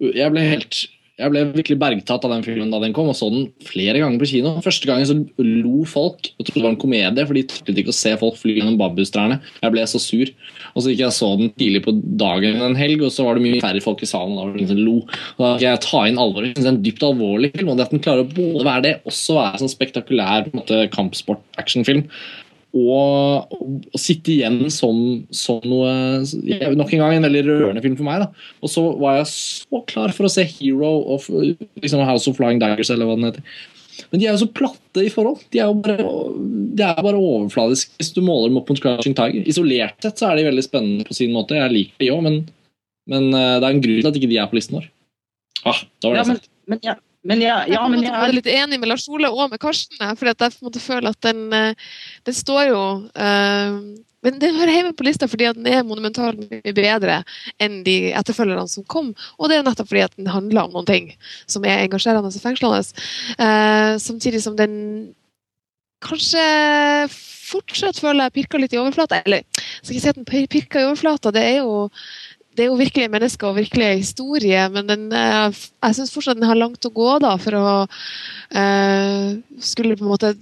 jeg 0.00 0.32
ble 0.32 0.42
helt 0.46 0.78
jeg 1.20 1.32
ble 1.32 1.42
virkelig 1.52 1.76
bergtatt 1.80 2.24
av 2.24 2.32
den 2.32 2.44
filmen 2.44 2.70
da 2.72 2.78
den 2.80 2.94
kom, 2.96 3.10
og 3.12 3.16
så 3.18 3.28
den 3.32 3.50
flere 3.66 4.00
ganger 4.00 4.20
på 4.22 4.28
kino. 4.30 4.54
Første 4.64 4.88
gangen 4.88 5.08
så 5.08 5.16
lo 5.44 5.82
folk 5.88 6.30
og 6.30 6.46
trodde 6.46 6.56
det 6.56 6.64
var 6.64 6.72
en 6.72 6.80
komedie, 6.80 7.26
for 7.28 7.36
de 7.36 7.42
turte 7.50 7.74
ikke 7.82 7.92
å 7.92 7.96
se 7.96 8.14
folk 8.20 8.38
fly 8.40 8.56
gjennom 8.56 8.78
bambustrærne. 8.80 9.40
Jeg 9.60 9.74
ble 9.74 9.84
så 9.90 10.00
sur. 10.00 10.32
Og 10.72 10.84
så 10.84 10.92
gikk 10.92 11.02
jeg 11.04 11.16
så 11.16 11.30
den 11.36 11.52
tidlig 11.60 11.82
på 11.84 11.94
dagen 12.20 12.62
en 12.64 12.78
helg, 12.78 13.04
og 13.04 13.12
så 13.12 13.26
var 13.26 13.36
det 13.36 13.44
mye 13.44 13.60
færre 13.60 13.84
folk 13.84 14.04
i 14.04 14.08
salen. 14.08 14.32
og 14.32 14.40
Da 14.40 14.46
var 14.46 14.54
det 14.54 14.62
ingen 14.62 14.72
som 14.72 14.82
lo. 14.86 14.96
Og 15.36 15.44
da 15.44 15.52
fikk 15.52 15.66
jeg 15.66 15.82
ta 15.86 16.02
inn 16.08 16.22
alvoret. 16.24 16.48
Jeg 16.48 16.56
synes 16.56 16.68
det 16.68 16.72
er 16.72 16.78
en 16.78 16.84
dypt 16.88 17.08
alvorlig 17.10 17.52
film, 17.56 17.72
og 17.72 17.76
det 17.76 17.86
at 17.86 17.96
den 17.96 18.04
klarer 18.06 18.24
å 18.24 18.30
både 18.40 18.68
være 18.70 18.86
det, 18.86 18.94
også 19.12 19.36
være 19.36 19.64
sånn 19.64 19.74
spektakulær 19.74 20.46
på 20.46 20.54
en 20.54 20.62
måte, 20.62 20.82
kampsport-actionfilm. 20.96 22.06
Og, 22.70 23.50
og, 23.50 23.98
sitte 23.98 24.30
igjen 24.30 24.68
som, 24.70 24.94
som 25.34 25.58
noe 25.66 26.20
Nok 26.78 26.92
en 26.94 27.00
gang 27.02 27.16
en 27.16 27.26
veldig 27.26 27.42
rørende 27.48 27.82
film 27.82 27.96
for 27.98 28.06
meg. 28.06 28.22
da 28.22 28.28
og 28.62 28.70
så 28.70 28.84
var 29.00 29.16
jeg 29.18 29.30
så 29.32 29.80
klar 29.90 30.14
for 30.14 30.28
å 30.28 30.30
se 30.30 30.44
Hero 30.46 30.92
of 31.16 31.26
liksom 31.30 32.04
House 32.06 32.30
of 32.30 32.38
Flying 32.38 32.60
Daggers, 32.62 32.92
eller 32.94 33.08
hva 33.08 33.16
den 33.18 33.26
heter. 33.30 33.42
Men 34.10 34.22
de 34.22 34.28
er 34.28 34.34
jo 34.34 34.44
så 34.44 34.50
platte 34.54 35.02
i 35.04 35.10
forhold. 35.12 35.42
De 35.52 35.60
er 35.60 35.68
jo 35.68 35.76
bare, 35.82 36.06
de 36.78 36.86
er 36.86 37.02
bare 37.04 37.18
overfladiske 37.18 37.98
hvis 37.98 38.14
du 38.16 38.22
måler 38.24 38.48
dem 38.48 38.60
opp 38.60 38.70
mot 38.72 38.80
Crouching 38.80 39.16
Tiger. 39.18 39.44
Isolert 39.50 40.00
sett 40.04 40.22
så 40.22 40.30
er 40.30 40.38
de 40.38 40.46
veldig 40.48 40.64
spennende 40.64 41.06
på 41.08 41.16
sin 41.16 41.34
måte. 41.34 41.58
Jeg 41.58 41.74
liker 41.74 42.04
de 42.04 42.10
òg, 42.14 42.24
men, 42.26 42.40
men 43.10 43.28
eh, 43.34 43.58
det 43.58 43.66
er 43.66 43.74
en 43.74 43.84
grunn 43.84 44.00
til 44.00 44.10
at 44.10 44.18
ikke 44.20 44.32
de 44.32 44.40
er 44.40 44.50
på 44.50 44.58
listen 44.58 44.78
vår. 44.78 44.88
Ah, 45.68 45.82
da 46.00 46.10
var 46.10 46.16
det 46.16 46.22
Ja, 46.22 46.28
men, 46.30 46.42
men, 46.72 46.82
ja, 46.86 46.96
men, 47.22 47.42
ja, 47.44 47.64
ja, 47.68 47.82
men 47.88 48.00
jeg 48.00 48.12
er 48.16 48.32
litt 48.32 48.48
enig 48.48 48.78
med 48.80 48.88
Lars 48.88 49.04
Ole 49.12 49.28
og 49.28 49.50
med 49.52 49.60
Karsten. 49.60 50.00
For 50.16 50.30
jeg 50.30 50.38
på 50.40 50.48
en 50.48 50.68
måte 50.70 50.80
føler 50.80 51.12
at 51.12 51.20
den, 51.26 51.42
eh, 51.52 51.90
den 52.24 52.36
står 52.36 52.62
jo 52.70 52.84
eh, 53.12 53.76
Men 54.24 54.40
den 54.40 54.56
hører 54.56 54.72
hjemme 54.72 54.92
på 54.96 55.04
lista 55.06 55.28
fordi 55.28 55.50
den 55.56 55.68
er 55.68 55.84
monumentalt 55.84 56.40
mye 56.50 56.74
bedre 56.76 57.22
enn 57.60 57.78
de 57.86 58.12
etterfølgerne 58.16 58.68
som 58.68 58.84
kom. 58.84 59.14
Og 59.38 59.48
det 59.48 59.56
er 59.56 59.64
nettopp 59.64 59.88
fordi 59.88 60.08
den 60.18 60.28
handler 60.28 60.66
om 60.66 60.74
noen 60.76 60.88
ting 60.88 61.06
som 61.48 61.64
er 61.64 61.86
engasjerende 61.86 62.28
og 62.28 62.42
fengslende. 62.42 62.82
Uh, 63.40 63.96
samtidig 63.96 64.42
som 64.44 64.58
den 64.60 64.74
kanskje 66.04 66.44
fortsatt 67.50 67.98
føler 68.00 68.28
jeg 68.28 68.36
pirker 68.38 68.62
litt 68.62 68.74
i 68.74 68.80
overflata. 68.80 69.22
Eller 69.24 69.42
jeg 69.44 69.82
skal 69.82 69.96
ikke 69.96 70.04
si 70.04 70.12
at 70.12 70.20
den 70.20 70.28
pirker 70.52 70.82
i 70.82 70.88
overflata, 70.88 71.32
det 71.34 71.44
er 71.46 71.56
jo 71.62 71.88
det 72.60 72.66
er 72.66 72.74
jo 72.74 72.76
virkelige 72.76 73.08
mennesker 73.08 73.48
og 73.48 73.56
virkelige 73.56 74.02
historie, 74.02 74.60
men 74.74 74.88
den, 74.88 75.06
eh, 75.16 75.60
jeg 75.80 75.96
syns 75.96 76.12
fortsatt 76.12 76.36
den 76.36 76.48
har 76.50 76.58
langt 76.60 76.84
å 76.84 76.92
gå 76.92 77.14
da, 77.24 77.32
for 77.40 77.56
å 77.56 77.70
eh, 78.52 79.38
skulle 79.64 79.96
på 79.96 80.04
en 80.04 80.12
måte 80.12 80.34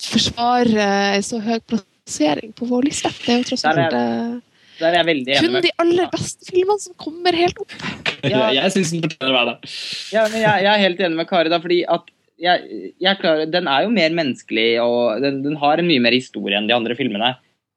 forsvare 0.00 0.88
en 1.18 1.26
så 1.26 1.42
høy 1.44 1.58
plassering 1.68 2.54
på 2.56 2.68
vår 2.70 2.88
liste. 2.88 3.12
Det 3.20 3.34
er 3.34 3.42
jo 3.42 3.48
tross 3.50 3.66
alt 3.68 3.92
eh, 3.98 4.34
Der 4.80 4.88
er 4.88 4.98
jeg 5.02 5.08
veldig 5.10 5.36
enig 5.36 5.44
kun 5.44 5.68
de 5.68 5.74
aller 5.84 6.10
beste 6.16 6.48
filmene 6.48 6.84
som 6.86 6.96
kommer 7.00 7.36
helt 7.44 7.60
opp. 7.60 7.78
Ja. 8.24 8.48
Jeg 8.56 8.72
syns 8.74 8.96
den 8.96 9.04
fortjener 9.04 9.34
å 9.34 9.36
være 9.36 9.52
der. 9.52 9.80
Ja, 10.16 10.26
men 10.32 10.40
jeg, 10.40 10.62
jeg 10.64 10.70
er 10.72 10.80
helt 10.82 11.00
enig 11.04 11.20
med 11.20 11.28
Kari, 11.28 11.52
da, 11.52 11.60
fordi 11.62 11.82
at 11.92 12.08
jeg, 12.42 12.90
jeg 13.00 13.18
klarer, 13.20 13.48
den 13.48 13.68
er 13.70 13.84
jo 13.84 13.92
mer 13.92 14.16
menneskelig, 14.16 14.70
og 14.82 15.22
den, 15.24 15.38
den 15.44 15.54
har 15.60 15.80
en 15.80 15.88
mye 15.88 16.02
mer 16.04 16.16
historie 16.16 16.58
enn 16.58 16.66
de 16.68 16.74
andre 16.76 16.96
filmene. 16.98 17.30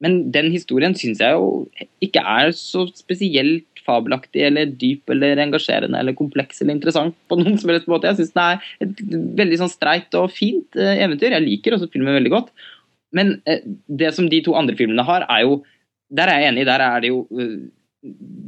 Men 0.03 0.19
den 0.31 0.49
historien 0.53 0.95
syns 0.95 1.19
jeg 1.23 1.35
jo 1.35 1.67
ikke 2.03 2.23
er 2.23 2.53
så 2.55 2.85
spesielt 2.95 3.67
fabelaktig 3.89 4.45
eller 4.47 4.69
dyp 4.79 5.09
eller 5.13 5.41
engasjerende 5.43 5.99
eller 5.99 6.17
kompleks 6.17 6.61
eller 6.61 6.77
interessant 6.77 7.17
på 7.29 7.37
noen 7.41 7.57
som 7.61 7.73
helst 7.73 7.89
måte. 7.91 8.11
Jeg 8.11 8.21
syns 8.21 8.35
den 8.35 8.45
er 8.45 8.69
et 8.85 9.03
veldig 9.41 9.63
sånn 9.63 9.73
streit 9.73 10.19
og 10.19 10.31
fint 10.35 10.77
eh, 10.79 11.01
eventyr. 11.05 11.35
Jeg 11.35 11.47
liker 11.47 11.75
også 11.75 11.91
filmen 11.93 12.17
veldig 12.19 12.33
godt. 12.35 12.53
Men 13.17 13.39
eh, 13.49 13.65
det 13.87 14.13
som 14.15 14.29
de 14.29 14.41
to 14.45 14.55
andre 14.57 14.77
filmene 14.79 15.05
har, 15.07 15.27
er 15.29 15.45
jo 15.47 15.61
Der 16.09 16.25
er 16.25 16.39
jeg 16.41 16.49
enig, 16.49 16.63
der 16.65 16.81
er 16.81 17.01
det 17.03 17.11
jo 17.11 17.19
eh, 17.37 17.57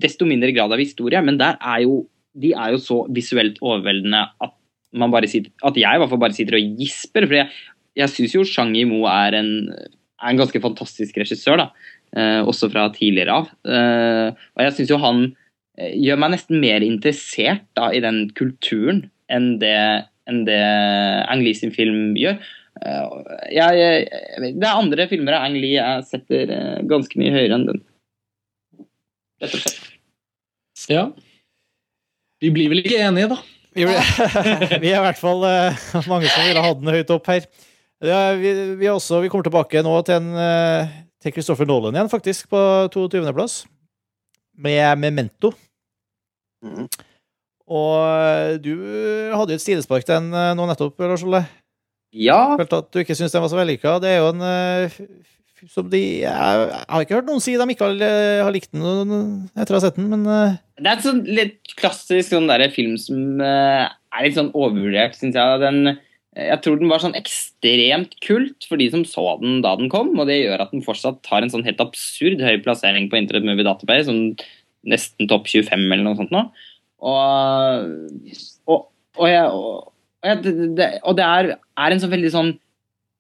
desto 0.02 0.26
mindre 0.26 0.50
grad 0.56 0.72
av 0.74 0.80
historie, 0.82 1.20
men 1.22 1.36
der 1.38 1.60
er 1.62 1.84
jo 1.84 2.08
de 2.34 2.54
er 2.56 2.72
jo 2.74 2.80
så 2.82 2.98
visuelt 3.12 3.60
overveldende 3.62 4.22
at 4.42 4.54
man 4.98 5.12
bare 5.12 5.30
sitter, 5.30 5.52
at 5.68 5.78
jeg 5.80 5.96
i 5.96 6.02
hvert 6.02 6.12
fall 6.12 6.22
bare 6.24 6.36
sitter 6.36 6.58
og 6.58 6.78
gisper. 6.80 7.28
For 7.28 7.38
jeg, 7.38 7.50
jeg 8.00 8.12
syns 8.12 8.52
Shang-Yi 8.52 8.86
Mo 8.90 9.04
er 9.12 9.38
en, 9.40 9.52
er 9.72 10.32
en 10.32 10.40
ganske 10.40 10.62
fantastisk 10.64 11.20
regissør, 11.22 11.64
da. 11.64 11.68
Eh, 12.12 12.42
også 12.44 12.68
fra 12.74 12.90
tidligere 12.92 13.38
av. 13.40 13.52
Eh, 13.64 14.40
og 14.58 14.64
jeg 14.66 14.76
syns 14.76 14.90
jo 14.92 15.00
han 15.00 15.22
eh, 15.80 15.94
gjør 15.96 16.18
meg 16.20 16.34
nesten 16.34 16.60
mer 16.60 16.84
interessert 16.84 17.64
da, 17.80 17.88
i 17.96 18.02
den 18.04 18.26
kulturen 18.36 19.06
enn 19.32 19.54
det, 19.62 19.78
enn 20.28 20.42
det 20.48 20.60
Ang 21.32 21.46
Lee 21.46 21.56
sin 21.56 21.72
film 21.72 22.18
gjør. 22.20 22.36
Eh, 22.84 23.06
jeg, 23.56 23.78
jeg, 23.80 24.50
det 24.58 24.68
er 24.68 24.74
andre 24.74 25.06
filmer 25.08 25.38
av 25.38 25.48
Ang 25.48 25.56
Lee 25.56 25.78
jeg 25.78 26.04
setter 26.10 26.52
eh, 26.52 26.82
ganske 26.90 27.22
mye 27.22 27.32
høyere 27.32 27.56
enn 27.56 27.70
den. 27.70 27.80
Rett 29.42 29.56
og 29.56 29.64
slett. 29.64 29.80
Ja. 30.92 31.06
Vi 32.44 32.52
blir 32.52 32.74
vel 32.74 32.82
ikke 32.82 33.00
enige, 33.06 33.30
da. 33.32 33.38
Vi, 33.72 33.86
ble, 33.88 33.96
vi 34.84 34.92
er 34.92 34.98
i 34.98 35.06
hvert 35.06 35.22
fall 35.22 35.46
mange 36.12 36.28
som 36.28 36.44
ville 36.44 36.66
ha 36.66 36.74
den 36.76 36.92
høyt 36.92 37.16
opp 37.16 37.32
her. 37.32 37.48
Ja, 38.04 38.34
vi, 38.36 38.52
vi, 38.82 38.90
også, 38.92 39.22
vi 39.24 39.30
kommer 39.32 39.48
tilbake 39.48 39.86
nå 39.86 39.94
til, 40.10 40.20
en, 40.20 41.00
til 41.22 41.36
Christopher 41.36 41.70
Nolan 41.70 41.96
igjen, 41.96 42.10
faktisk, 42.12 42.50
på 42.52 42.60
22.-plass. 42.94 43.62
Med 44.62 45.00
Memento. 45.00 45.54
Mhm. 46.66 46.90
Og 47.72 48.60
du 48.60 48.74
hadde 49.32 49.54
jo 49.54 49.60
et 49.60 49.64
stilespark 49.64 50.04
til 50.04 50.18
den 50.18 50.34
eh, 50.36 50.54
nå 50.58 50.66
nettopp, 50.68 50.98
Lars 51.08 51.24
Olle. 51.24 51.46
Ja, 52.12 52.58
Følte 52.60 52.82
at 52.82 52.90
du 52.92 53.00
ikke 53.00 53.16
syntes 53.16 53.32
den 53.32 53.46
var 53.46 53.52
så 53.54 53.60
vellykka. 53.62 53.94
Det 54.04 54.10
er 54.12 54.18
jo 54.20 54.32
en 54.34 54.44
eh, 54.44 54.98
som 55.72 55.88
de 55.88 56.02
Jeg 56.26 56.34
har 56.34 57.06
ikke 57.06 57.16
hørt 57.20 57.30
noen 57.30 57.40
si 57.40 57.54
de 57.56 57.68
ikke 57.72 57.88
har, 57.88 57.96
eh, 58.04 58.50
likt 58.52 58.74
den 58.76 58.84
etter 59.56 59.72
å 59.72 59.80
ha 59.80 59.84
sett 59.86 60.00
den, 60.02 60.10
men 60.12 60.26
Det 60.28 60.84
er 60.84 60.98
en 60.98 61.06
sånn 61.06 61.24
litt 61.30 61.76
klassisk 61.80 62.34
sånn 62.34 62.50
der 62.52 62.66
film 62.74 62.98
som 63.00 63.40
er 63.40 64.26
litt 64.26 64.36
sånn 64.36 64.52
overvurdert, 64.52 65.16
syns 65.16 65.38
jeg. 65.40 65.62
Den, 65.64 65.96
jeg 66.32 66.62
tror 66.64 66.78
den 66.80 66.92
var 66.92 67.02
sånn 67.04 67.18
ekstremt 67.20 68.14
kult 68.24 68.64
for 68.70 68.80
de 68.80 68.88
som 68.94 69.04
så 69.08 69.34
den 69.42 69.60
da 69.66 69.74
den 69.76 69.92
kom, 69.92 70.14
og 70.16 70.30
det 70.30 70.40
gjør 70.40 70.64
at 70.64 70.72
den 70.72 70.84
fortsatt 70.86 71.28
har 71.28 71.44
en 71.44 71.52
sånn 71.52 71.66
helt 71.68 71.82
absurd 71.84 72.40
høy 72.40 72.56
plassering 72.64 73.10
på 73.12 73.20
Internet 73.20 73.48
Movie 73.50 73.68
Database, 73.68 74.08
sånn 74.08 74.38
nesten 74.88 75.28
topp 75.30 75.50
25 75.52 75.76
eller 75.92 76.06
noe 76.06 76.20
sånt 76.20 76.32
nå. 76.34 76.46
Og, 77.02 77.90
og, 78.70 78.88
og, 79.18 79.28
jeg, 79.28 79.44
og, 79.52 79.92
jeg, 80.24 80.56
det, 80.78 80.88
og 81.04 81.18
det 81.20 81.28
er, 81.28 81.52
er 81.60 81.94
en 81.94 82.04
sånn 82.04 82.14
veldig 82.14 82.32
sånn 82.34 82.54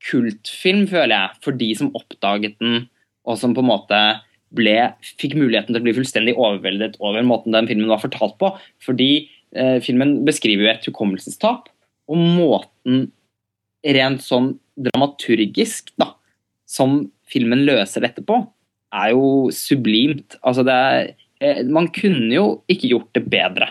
kultfilm, 0.08 0.88
føler 0.90 1.16
jeg, 1.18 1.42
for 1.44 1.58
de 1.58 1.70
som 1.78 1.92
oppdaget 1.98 2.58
den, 2.64 2.86
og 3.28 3.38
som 3.38 3.54
på 3.58 3.62
en 3.62 3.70
måte 3.70 4.00
ble, 4.56 4.78
fikk 5.20 5.36
muligheten 5.38 5.74
til 5.74 5.82
å 5.82 5.86
bli 5.86 5.96
fullstendig 6.00 6.38
overveldet 6.40 6.98
over 7.04 7.24
måten 7.28 7.56
den 7.56 7.70
filmen 7.70 7.92
var 7.92 8.02
fortalt 8.02 8.38
på. 8.42 8.54
Fordi 8.84 9.12
eh, 9.56 9.78
filmen 9.84 10.22
beskriver 10.28 10.66
jo 10.66 10.72
et 10.74 10.90
hukommelsestap, 10.90 11.70
og 12.12 12.20
måten 12.20 13.06
rent 13.82 14.24
sånn 14.24 14.54
dramaturgisk 14.82 15.94
da, 16.02 16.12
som 16.70 17.06
filmen 17.32 17.64
løser 17.68 18.04
dette 18.06 18.24
på, 18.26 18.42
er 18.92 19.14
jo 19.16 19.50
sublimt. 19.56 20.36
Altså 20.44 20.66
det 20.68 20.76
er, 20.76 21.12
eh, 21.40 21.62
man 21.64 21.88
kunne 21.96 22.32
jo 22.34 22.48
ikke 22.72 22.92
gjort 22.92 23.14
det 23.18 23.26
bedre. 23.32 23.70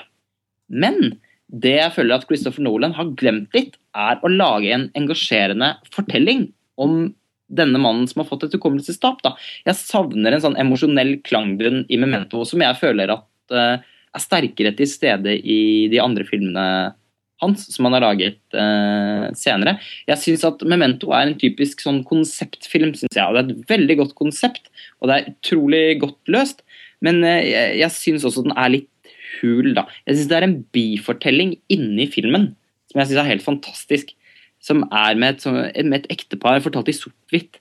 Men 0.68 1.20
det 1.50 1.76
jeg 1.76 1.94
føler 1.94 2.16
at 2.16 2.26
Christopher 2.28 2.64
Nolan 2.64 2.94
har 2.96 3.12
glemt 3.18 3.54
litt, 3.56 3.76
er 3.96 4.20
å 4.22 4.30
lage 4.30 4.70
en 4.70 4.88
engasjerende 4.94 5.74
fortelling 5.90 6.48
om 6.78 7.10
denne 7.50 7.80
mannen 7.82 8.06
som 8.06 8.22
har 8.22 8.28
fått 8.28 8.46
et 8.46 8.54
hukommelsestap. 8.54 9.24
Jeg 9.66 9.78
savner 9.78 10.36
en 10.36 10.44
sånn 10.44 10.58
emosjonell 10.62 11.16
klangbunn 11.26 11.82
i 11.90 11.98
Memento 11.98 12.44
som 12.46 12.62
jeg 12.62 12.78
føler 12.78 13.10
at 13.10 13.54
uh, 13.54 13.82
er 13.82 14.22
sterkere 14.22 14.70
til 14.78 14.86
stede 14.90 15.34
i 15.34 15.88
de 15.90 15.98
andre 16.02 16.26
filmene 16.28 16.66
hans 17.40 17.66
som 17.74 17.88
han 17.88 17.96
har 17.96 18.04
laget 18.04 18.38
eh, 18.56 19.26
senere. 19.38 19.78
Jeg 20.08 20.22
syns 20.22 20.46
at 20.48 20.62
Memento 20.68 21.12
er 21.16 21.28
en 21.28 21.38
typisk 21.40 21.82
sånn 21.84 22.02
konseptfilm, 22.08 22.94
synes 22.98 23.16
jeg. 23.16 23.24
og 23.24 23.36
Det 23.36 23.42
er 23.42 23.50
et 23.54 23.74
veldig 23.74 23.98
godt 24.04 24.14
konsept, 24.18 24.70
og 25.00 25.10
det 25.10 25.16
er 25.16 25.32
utrolig 25.32 25.84
godt 26.02 26.32
løst. 26.32 26.64
Men 27.04 27.22
eh, 27.24 27.76
jeg, 27.80 27.90
syns 27.96 28.26
også 28.28 28.44
den 28.46 28.56
er 28.56 28.74
litt 28.76 29.12
hul, 29.40 29.72
da. 29.76 29.86
Jeg 30.06 30.18
syns 30.18 30.30
det 30.30 30.38
er 30.38 30.48
en 30.48 30.58
bifortelling 30.74 31.54
inni 31.72 32.08
filmen 32.12 32.50
som 32.90 33.00
jeg 33.00 33.10
syns 33.10 33.22
er 33.22 33.30
helt 33.30 33.46
fantastisk. 33.46 34.16
Som 34.60 34.82
er 34.92 35.16
med 35.16 35.36
et, 35.36 35.44
som, 35.44 35.56
med 35.56 36.02
et 36.02 36.10
ektepar 36.12 36.60
fortalt 36.60 36.90
i 36.92 36.96
sort-hvitt. 36.96 37.60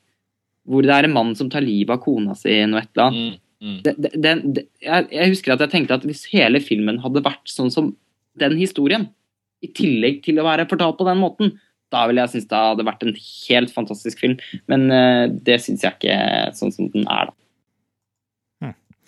Hvor 0.69 0.83
det 0.83 0.91
er 0.91 1.08
en 1.08 1.16
mann 1.16 1.32
som 1.38 1.51
tar 1.51 1.64
livet 1.64 1.95
av 1.95 2.01
kona 2.03 2.35
si 2.38 2.58
noe 2.67 2.82
et 2.83 2.90
eller 2.91 3.06
annet. 3.06 3.38
Mm, 3.40 3.69
mm. 3.69 3.77
Det, 3.85 3.93
det, 4.03 4.33
det, 4.58 4.66
jeg, 4.83 5.08
jeg 5.16 5.32
husker 5.32 5.56
at 5.56 5.64
jeg 5.64 5.74
tenkte 5.75 5.95
at 5.95 6.08
hvis 6.09 6.25
hele 6.33 6.59
filmen 6.64 6.99
hadde 7.06 7.24
vært 7.25 7.48
sånn 7.49 7.72
som 7.74 7.93
den 8.40 8.58
historien, 8.59 9.08
i 9.65 9.71
tillegg 9.75 10.21
til 10.25 10.39
å 10.39 10.47
være 10.47 10.67
fortalt 10.69 10.99
på 10.99 11.07
den 11.07 11.19
måten, 11.21 11.57
da 11.89 12.05
ville 12.07 12.21
jeg 12.21 12.35
synes 12.35 12.49
det 12.51 12.61
hadde 12.61 12.85
vært 12.85 13.03
en 13.05 13.15
helt 13.17 13.73
fantastisk 13.73 14.21
film. 14.21 14.38
Men 14.69 14.88
uh, 14.93 15.25
det 15.27 15.57
syns 15.63 15.85
jeg 15.85 15.97
ikke 15.97 16.17
sånn 16.57 16.73
som 16.75 16.91
den 16.93 17.07
er, 17.09 17.31
da. 17.31 17.35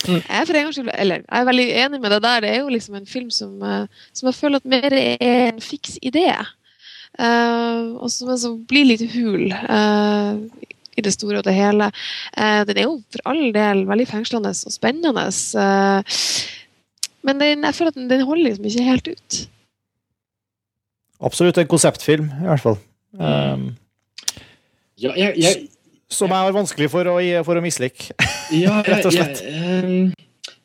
Jeg 0.02 0.24
er 0.34 0.48
for 0.50 0.58
en 0.58 0.66
gang 0.66 0.88
Eller 0.98 1.20
jeg 1.20 1.28
er 1.38 1.44
veldig 1.46 1.66
enig 1.84 1.98
med 2.02 2.10
deg 2.10 2.24
der. 2.24 2.40
Det 2.42 2.50
er 2.50 2.64
jo 2.64 2.72
liksom 2.74 2.96
en 2.98 3.06
film 3.06 3.30
som, 3.30 3.52
uh, 3.62 4.08
som 4.18 4.32
jeg 4.32 4.40
føler 4.40 4.58
at 4.58 4.72
mer 4.74 4.96
er 4.98 5.52
en 5.52 5.62
fiks 5.62 6.00
idé. 6.02 6.26
Uh, 7.20 8.02
og 8.02 8.10
som 8.10 8.32
altså 8.34 8.56
blir 8.66 8.88
litt 8.88 9.04
hul 9.14 9.52
eh, 9.52 10.38
i 10.98 11.04
det 11.06 11.14
store 11.16 11.42
og 11.42 11.48
det 11.48 11.56
hele. 11.56 11.90
Eh, 12.38 12.62
den 12.68 12.80
er 12.80 12.88
jo 12.88 13.00
for 13.14 13.24
all 13.32 13.52
del 13.56 13.86
veldig 13.90 14.08
fengslende 14.10 14.52
og 14.52 14.76
spennende. 14.76 15.28
eh, 15.64 16.20
men 17.22 17.40
den, 17.40 17.64
jeg 17.64 17.76
føler 17.76 17.94
at 17.94 18.00
den, 18.00 18.10
den 18.10 18.26
holder 18.26 18.50
liksom 18.50 18.66
ikke 18.66 18.88
helt 18.90 19.08
ut. 19.08 19.42
Absolutt 21.22 21.60
en 21.62 21.70
konseptfilm, 21.70 22.32
i 22.42 22.50
hvert 22.50 22.64
fall. 22.64 22.80
Um, 23.20 23.72
Ja, 25.02 25.14
jeg, 25.18 25.38
jeg, 25.42 25.62
som 26.12 26.30
jeg 26.30 26.46
har 26.46 26.54
vanskelig 26.54 26.92
for 26.94 27.08
å, 27.10 27.16
for 27.48 27.58
å 27.58 27.64
mislike. 27.64 28.14
Ja, 28.54 28.82
Rett 28.88 29.08
og 29.08 29.16
slett. 29.16 29.42
Jeg, 29.42 29.56
ehm, 29.58 30.12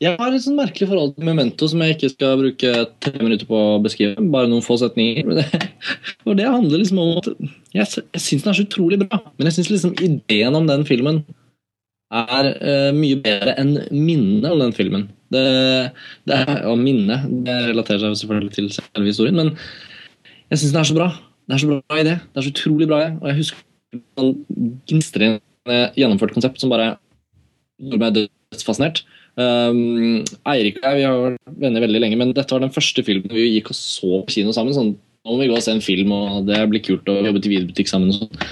jeg 0.03 0.13
har 0.21 0.35
et 0.35 0.45
sånn 0.45 0.59
merkelig 0.59 0.91
forhold 0.91 1.15
til 1.17 1.25
Memento 1.25 1.69
som 1.71 1.81
jeg 1.81 1.97
ikke 1.97 2.11
skal 2.13 2.37
bruke 2.43 2.73
tre 3.05 3.15
minutter 3.23 3.49
på 3.49 3.57
å 3.57 3.81
beskrive. 3.85 4.21
Bare 4.35 4.51
noen 4.51 4.65
få 4.65 4.77
setninger. 4.83 5.25
Men 5.29 5.41
det, 5.41 5.71
og 6.29 6.37
det 6.37 6.51
handler 6.51 6.83
liksom 6.83 7.01
om 7.01 7.15
at 7.23 7.31
Jeg, 7.73 7.89
jeg 8.03 8.25
syns 8.27 8.45
den 8.45 8.53
er 8.53 8.61
så 8.61 8.67
utrolig 8.67 9.01
bra, 9.07 9.23
men 9.37 9.49
jeg 9.49 9.59
syns 9.59 9.73
liksom 9.73 9.97
ideen 10.05 10.59
om 10.59 10.69
den 10.69 10.85
filmen 10.89 11.25
er 12.15 12.53
uh, 12.61 12.93
mye 12.95 13.17
bedre 13.19 13.57
enn 13.59 13.73
minnet 13.91 14.47
om 14.53 14.61
den 14.63 14.77
filmen. 14.77 15.09
Det, 15.35 15.43
det 16.29 16.37
er, 16.39 16.61
og 16.71 16.79
minnet 16.79 17.25
det 17.49 17.57
relaterer 17.73 18.05
seg 18.05 18.21
selvfølgelig 18.21 18.53
til 18.55 18.69
selve 18.77 19.09
historien, 19.09 19.41
men 19.41 19.57
jeg 20.51 20.61
syns 20.61 20.73
den 20.73 20.81
er 20.83 20.89
så 20.91 20.97
bra. 20.97 21.09
Det 21.47 21.57
er 21.57 21.63
så 21.63 21.71
bra 21.71 22.01
idé. 22.01 22.15
Det 22.21 22.41
er 22.41 22.47
så 22.47 22.53
utrolig 22.55 22.89
bra. 22.91 23.01
Og 23.21 23.29
jeg 23.31 23.39
husker 23.41 23.63
sånn 24.19 24.33
gnistrende 24.89 25.81
gjennomført 25.99 26.35
konsept 26.35 26.63
som 26.63 26.73
bare 26.73 26.95
gjorde 27.83 28.03
meg 28.03 28.19
dødsfascinert. 28.19 29.03
Um, 29.37 30.23
Eirik 30.49 30.79
og 30.81 30.87
jeg 30.87 30.97
vi 30.97 31.05
har 31.05 31.19
vært 31.21 31.59
venner 31.61 31.83
veldig 31.85 32.01
lenge, 32.01 32.17
men 32.17 32.31
dette 32.37 32.55
var 32.55 32.63
den 32.65 32.73
første 32.73 33.03
filmen 33.05 33.35
vi 33.37 33.51
gikk 33.51 33.69
og 33.75 33.77
så 33.77 34.23
på 34.25 34.33
kino 34.39 34.55
sammen. 34.57 34.73
sånn, 34.73 34.95
nå 34.97 35.35
må 35.35 35.43
vi 35.43 35.49
gå 35.51 35.59
og 35.59 35.65
se 35.65 35.75
en 35.75 35.85
film, 35.85 36.15
og 36.15 36.47
det 36.49 36.63
blir 36.71 36.85
kult 36.87 37.11
å 37.11 37.19
jobbe 37.19 37.43
til 37.43 37.53
videobutikk 37.53 37.91
sammen. 37.91 38.15
Og 38.15 38.23
sånn. 38.23 38.47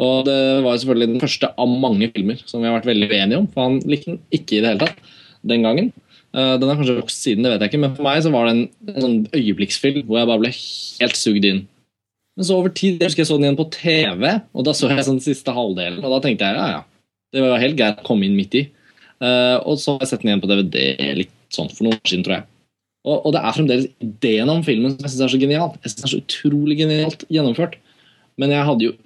Og 0.00 0.22
det 0.28 0.38
var 0.64 0.78
selvfølgelig 0.78 1.10
den 1.12 1.24
første 1.24 1.50
av 1.60 1.74
mange 1.82 2.08
filmer 2.14 2.38
som 2.46 2.62
vi 2.62 2.70
har 2.70 2.78
vært 2.78 2.88
veldig 2.88 3.10
uenige 3.10 3.40
om. 3.42 3.50
For 3.52 3.66
han 3.66 3.80
likte 3.90 4.14
den 4.14 4.22
ikke 4.38 4.56
i 4.56 4.62
det 4.62 4.72
hele 4.72 4.86
tatt 4.86 5.12
den 5.50 5.66
gangen. 5.66 5.90
Uh, 6.30 6.54
den 6.60 6.68
har 6.70 6.78
kanskje 6.78 6.98
vokst 7.00 7.24
siden, 7.24 7.42
det 7.42 7.50
vet 7.54 7.64
jeg 7.64 7.72
ikke, 7.72 7.82
men 7.82 7.94
for 7.96 8.06
meg 8.06 8.20
så 8.22 8.30
var 8.30 8.46
det 8.46 8.52
en, 8.54 8.64
en 8.92 9.04
sånn 9.04 9.16
øyeblikksfilm 9.34 10.04
hvor 10.06 10.20
jeg 10.20 10.30
bare 10.30 10.42
ble 10.44 10.52
helt 10.54 11.18
sugd 11.18 11.48
inn. 11.48 11.64
Men 12.38 12.46
så 12.46 12.58
over 12.60 12.70
tid, 12.70 13.00
jeg 13.00 13.10
husker 13.10 13.24
jeg 13.24 13.30
så 13.32 13.38
den 13.40 13.48
igjen 13.48 13.58
på 13.58 13.66
TV, 13.74 14.22
og 14.54 14.66
da 14.68 14.74
så 14.76 14.92
jeg 14.92 15.06
sånn 15.08 15.18
siste 15.24 15.54
halvdelen, 15.54 15.98
og 16.04 16.14
da 16.14 16.20
tenkte 16.24 16.46
jeg 16.46 16.60
ja, 16.60 16.68
ja, 16.78 16.84
det 17.34 17.42
var 17.44 17.62
helt 17.62 17.78
greit 17.78 18.00
å 18.02 18.06
komme 18.06 18.28
inn 18.28 18.38
midt 18.38 18.56
i. 18.58 18.62
Eh, 19.20 19.56
og 19.58 19.76
så 19.80 19.96
har 19.96 20.04
jeg 20.04 20.12
sett 20.12 20.22
den 20.22 20.32
igjen 20.32 20.42
på 20.42 20.48
DVD 20.50 20.78
litt 21.18 21.34
sånn 21.52 21.68
for 21.72 21.86
noen 21.86 21.98
år 21.98 22.08
siden, 22.08 22.24
tror 22.26 22.38
jeg. 22.38 22.46
Og, 23.08 23.14
og 23.16 23.34
det 23.34 23.42
er 23.42 23.56
fremdeles 23.56 23.86
ideen 24.04 24.52
om 24.52 24.64
filmen 24.64 24.94
som 24.94 25.04
jeg 25.04 25.14
syns 25.14 25.24
er 25.26 25.32
så 25.34 25.40
genial. 25.40 25.70
Jeg 25.80 25.92
synes 25.92 26.00
det 26.00 26.06
er 26.06 26.12
så 26.12 26.22
utrolig 26.24 26.76
genialt 26.80 27.24
gjennomført. 27.32 27.78
Men 28.40 28.52
jeg 28.54 28.66
hadde 28.68 28.86
jo 28.86 28.96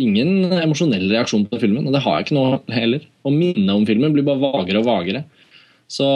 ingen 0.00 0.54
emosjonell 0.60 1.08
reaksjon 1.10 1.46
på 1.50 1.60
filmen, 1.62 1.86
og 1.86 1.94
det 1.94 2.02
har 2.04 2.18
jeg 2.18 2.28
ikke 2.28 2.38
nå 2.38 2.44
heller. 2.72 3.06
Og 3.26 3.34
minnet 3.34 3.74
om 3.74 3.86
filmen 3.88 4.14
blir 4.14 4.26
bare 4.26 4.42
vagere 4.42 4.82
og 4.82 4.88
vagere. 4.88 5.24
Så 5.90 6.06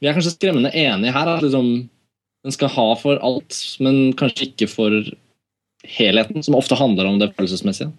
vi 0.00 0.08
er 0.08 0.14
kanskje 0.16 0.36
skremmende 0.36 0.72
enige 0.76 1.14
her. 1.14 1.32
At 1.36 1.44
liksom, 1.44 1.72
den 2.44 2.54
skal 2.54 2.72
ha 2.76 2.86
for 3.00 3.20
alt, 3.24 3.56
men 3.82 4.12
kanskje 4.18 4.50
ikke 4.50 4.70
for 4.70 5.00
helheten, 5.86 6.44
som 6.44 6.58
ofte 6.58 6.78
handler 6.78 7.08
om 7.08 7.18
det 7.20 7.32
følelsesmessige. 7.36 7.90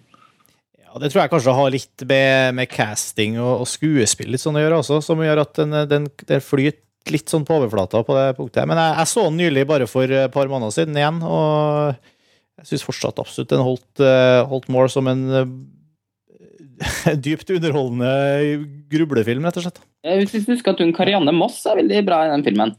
Ja, 0.82 0.98
Det 1.00 1.10
tror 1.12 1.22
jeg 1.22 1.32
kanskje 1.32 1.56
har 1.56 1.74
litt 1.74 2.06
med, 2.08 2.54
med 2.58 2.70
casting 2.70 3.38
og, 3.40 3.64
og 3.64 3.68
skuespill 3.70 4.32
litt 4.32 4.42
sånn 4.42 4.58
å 4.58 4.62
gjøre 4.62 4.80
også, 4.82 5.00
som 5.04 5.22
gjør 5.24 5.42
at 5.44 5.54
den, 5.58 5.76
den, 5.90 6.08
den 6.28 6.42
flyter 6.44 6.80
litt 7.10 7.32
sånn 7.32 7.46
på 7.46 7.56
overflata 7.58 8.04
på 8.06 8.14
det 8.14 8.26
punktet. 8.36 8.66
Men 8.70 8.78
jeg, 8.78 8.96
jeg 9.00 9.10
så 9.10 9.24
den 9.26 9.38
nylig 9.40 9.64
bare 9.66 9.88
for 9.90 10.06
et 10.06 10.34
par 10.34 10.50
måneder 10.50 10.74
siden 10.74 10.98
igjen, 10.98 11.18
og 11.26 11.96
jeg 12.60 12.68
syns 12.68 12.84
fortsatt 12.86 13.22
absolutt 13.22 13.50
den 13.50 13.64
holdt, 13.64 14.02
eh, 14.04 14.42
holdt 14.46 14.68
mål 14.70 14.90
som 14.92 15.08
en 15.10 15.24
eh, 15.34 15.54
dypt 17.26 17.50
underholdende 17.54 18.12
grublefilm, 18.92 19.44
rett 19.46 19.58
og 19.60 19.66
slett. 19.66 19.82
Jeg 20.06 20.28
synes 20.30 20.46
du 20.48 20.54
husker 20.54 20.74
at 20.74 20.82
hun 20.82 20.94
Karianne 20.96 21.34
Moss 21.36 21.60
er 21.68 21.78
veldig 21.78 22.02
bra 22.06 22.24
i 22.26 22.32
den 22.32 22.44
filmen. 22.46 22.74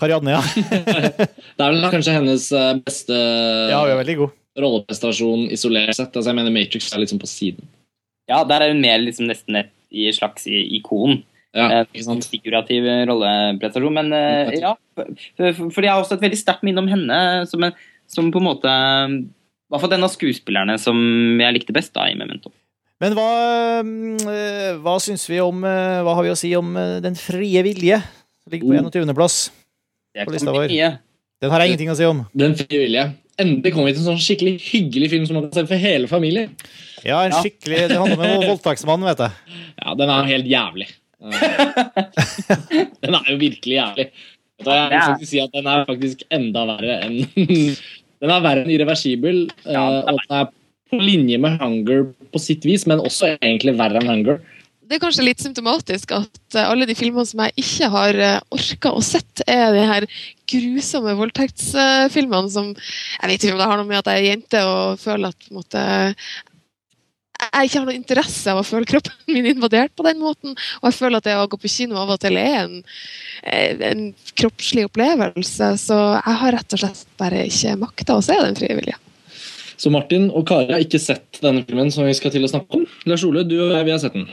Karianne, 0.00 0.38
ja. 0.38 0.42
Det 1.56 1.64
er 1.64 1.74
vel 1.74 1.88
kanskje 1.92 2.16
hennes 2.16 2.46
eh, 2.56 2.76
beste 2.84 3.16
Ja, 3.16 3.82
hun 3.82 3.92
er 3.92 4.00
veldig 4.00 4.16
god. 4.22 4.36
rolleprestasjon 4.60 5.48
isolert 5.54 5.96
sett. 5.98 6.14
Altså, 6.14 6.30
jeg 6.30 6.38
mener 6.40 6.54
Matrix 6.54 6.88
er 6.92 7.04
sånn 7.08 7.22
på 7.22 7.28
siden. 7.30 7.68
Ja, 8.30 8.44
der 8.46 8.64
er 8.64 8.72
hun 8.72 8.82
mer 8.82 9.00
liksom 9.02 9.28
nesten 9.30 9.58
et 9.60 9.74
slags 10.16 10.46
ikon. 10.46 11.20
Ja, 11.20 11.26
Eh. 11.50 12.20
Figurativ 12.30 12.84
rolleprestasjon. 13.10 13.94
Men 13.96 14.12
eh, 14.14 14.52
ja, 14.60 14.76
for, 14.94 15.08
for 15.34 15.70
for 15.74 15.82
jeg 15.82 15.90
har 15.90 16.02
også 16.02 16.14
et 16.14 16.22
veldig 16.22 16.38
sterkt 16.38 16.62
minne 16.62 16.78
om 16.78 16.90
henne 16.90 17.16
som, 17.50 17.64
en, 17.66 17.74
som 18.06 18.28
på 18.30 18.38
en 18.38 18.46
måte 18.46 18.70
I 18.70 19.72
hvert 19.72 19.82
fall 19.82 19.90
den 19.90 20.06
av 20.06 20.12
skuespillerne 20.14 20.76
som 20.78 21.00
jeg 21.42 21.56
likte 21.56 21.74
best 21.74 21.90
da 21.96 22.06
i 22.06 22.14
Memento. 22.14 22.52
Men 23.00 23.14
hva, 23.16 23.28
mm, 23.80 24.18
eh, 24.28 24.74
hva 24.84 24.98
syns 25.00 25.22
vi 25.30 25.38
om 25.40 25.62
eh, 25.64 26.00
Hva 26.04 26.12
har 26.18 26.26
vi 26.26 26.32
å 26.34 26.36
si 26.38 26.50
om 26.58 26.74
eh, 26.76 26.98
Den 27.04 27.16
frie 27.16 27.62
vilje? 27.64 27.96
Som 28.44 28.52
ligger 28.52 28.66
på 28.66 28.74
Oh. 28.76 28.90
21.-plass. 28.90 29.38
På 30.26 30.34
lista 30.34 30.52
vår. 30.52 30.68
Den 31.40 31.50
har 31.54 31.62
jeg 31.62 31.70
ingenting 31.72 31.92
å 31.92 31.96
si 31.96 32.04
om. 32.08 32.24
Den 32.36 32.52
frie 32.58 32.82
vilje. 32.82 33.04
Endelig 33.40 33.72
kom 33.72 33.86
vi 33.86 33.94
til 33.94 34.02
en 34.02 34.08
sånn 34.10 34.20
skikkelig 34.20 34.58
hyggelig 34.66 35.08
film 35.14 35.24
som 35.28 35.38
man 35.38 35.46
kan 35.46 35.62
se 35.62 35.64
for 35.70 35.80
hele 35.80 36.08
familien. 36.10 36.50
Ja, 37.06 37.22
en 37.24 37.32
Ja. 37.32 37.40
skikkelig 37.40 37.86
Det 37.88 37.96
handler 37.96 38.18
om 38.18 38.24
en 38.26 38.48
voldtektsmann, 38.50 39.06
vet 39.08 39.22
jeg. 39.24 39.32
Ja, 39.80 39.94
den 39.96 40.10
er 40.12 40.28
helt 40.28 40.50
jævlig. 40.50 40.88
den 43.00 43.14
er 43.16 43.24
jo 43.32 43.36
virkelig 43.40 43.76
jævlig. 43.78 44.06
Jeg 44.60 44.66
vil 44.68 45.00
faktisk 45.00 45.30
si 45.30 45.40
at 45.40 45.52
den 45.56 45.66
er 45.72 45.86
faktisk 45.88 46.22
enda 46.36 46.66
verre 46.74 46.98
enn 47.06 47.16
Den 48.20 48.28
er 48.34 48.42
verre 48.44 48.66
enn 48.66 48.72
irreversibel, 48.74 49.46
Ja, 49.64 49.86
den 49.88 50.10
og 50.12 50.18
den 50.28 50.36
er 50.42 50.50
på 50.90 51.00
linje 51.00 51.38
med 51.40 51.60
Hunger 51.60 52.08
på 52.30 52.42
sitt 52.42 52.66
vis, 52.66 52.86
men 52.90 53.02
også 53.02 53.34
egentlig 53.38 53.76
verre 53.78 54.02
enn 54.02 54.10
Hunger. 54.10 54.40
Det 54.90 54.96
er 54.96 55.02
kanskje 55.04 55.22
litt 55.22 55.42
symptomatisk 55.42 56.10
at 56.16 56.56
eh, 56.58 56.66
alle 56.66 56.86
de 56.88 56.96
filmene 56.98 57.22
som 57.28 57.44
jeg 57.44 57.62
ikke 57.62 57.88
har 57.92 58.16
uh, 58.18 58.56
orka 58.56 58.90
å 58.90 59.02
sett, 59.06 59.42
er 59.46 59.70
de 59.76 59.84
her 59.86 60.06
grusomme 60.50 61.14
voldtektsfilmene 61.14 62.50
som 62.50 62.72
Jeg 62.74 63.30
vet 63.30 63.44
ikke 63.44 63.54
om 63.54 63.60
det 63.60 63.68
har 63.70 63.78
noe 63.78 63.86
med 63.86 64.00
at 64.00 64.10
jeg 64.10 64.24
er 64.24 64.30
jente 64.32 64.62
og 64.66 64.98
føler 64.98 65.30
at 65.30 65.44
på 65.44 65.52
en 65.52 65.60
måte, 65.60 65.84
jeg 67.40 67.68
ikke 67.68 67.78
har 67.78 67.86
noe 67.86 67.96
interesse 67.96 68.52
av 68.52 68.60
å 68.60 68.66
føle 68.66 68.88
kroppen 68.88 69.34
min 69.34 69.48
invadert 69.52 69.94
på 69.96 70.04
den 70.06 70.18
måten. 70.20 70.56
Og 70.80 70.88
jeg 70.90 70.98
føler 70.98 71.20
at 71.20 71.28
det 71.28 71.36
å 71.38 71.46
gå 71.50 71.60
på 71.60 71.70
kino 71.72 72.00
av 72.00 72.10
og 72.16 72.20
til 72.22 72.36
er 72.40 72.56
en, 72.64 72.74
eh, 73.42 73.78
en 73.92 74.02
kroppslig 74.34 74.88
opplevelse. 74.90 75.70
Så 75.86 76.00
jeg 76.18 76.40
har 76.42 76.56
rett 76.56 76.76
og 76.76 76.82
slett 76.82 77.06
bare 77.20 77.46
ikke 77.46 77.78
makta 77.80 78.18
å 78.18 78.26
se 78.26 78.36
den 78.42 78.58
frie. 78.58 78.98
Så 79.80 79.88
Martin 79.92 80.28
og 80.28 80.44
Kari 80.48 80.68
har 80.74 80.84
ikke 80.84 81.00
sett 81.00 81.40
denne 81.40 81.64
filmen 81.64 81.88
som 81.94 82.04
vi 82.04 82.14
skal 82.16 82.32
til 82.34 82.44
å 82.44 82.52
snakke 82.52 82.82
om. 82.82 82.86
Lars 83.08 83.24
Ole, 83.24 83.46
du 83.48 83.56
og 83.56 83.72
jeg, 83.72 83.86
vi 83.86 83.94
har 83.94 84.00
sett 84.02 84.16
den. 84.18 84.28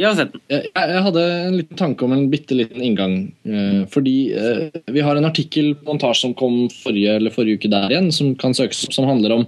Jeg 0.00 0.08
har 0.08 0.16
sett 0.18 0.32
den. 0.34 0.42
Jeg, 0.50 0.70
jeg 0.74 1.02
hadde 1.06 1.24
en 1.36 1.56
liten 1.60 1.78
tanke 1.78 2.06
om 2.06 2.14
en 2.16 2.28
bitte 2.32 2.56
liten 2.58 2.82
inngang. 2.82 3.16
eh, 3.46 3.82
fordi 3.92 4.16
eh, 4.34 4.80
vi 4.90 5.04
har 5.06 5.18
en 5.18 5.28
artikkel 5.28 5.74
på 5.78 5.92
montasje 5.92 6.26
som 6.26 6.36
kom 6.38 6.64
forrige, 6.74 7.14
eller 7.20 7.34
forrige 7.34 7.60
uke 7.60 7.70
der 7.70 7.92
igjen, 7.92 8.10
som 8.14 8.32
kan 8.40 8.56
søkes 8.58 8.82
opp, 8.88 8.96
som 8.96 9.06
handler 9.06 9.36
om 9.36 9.46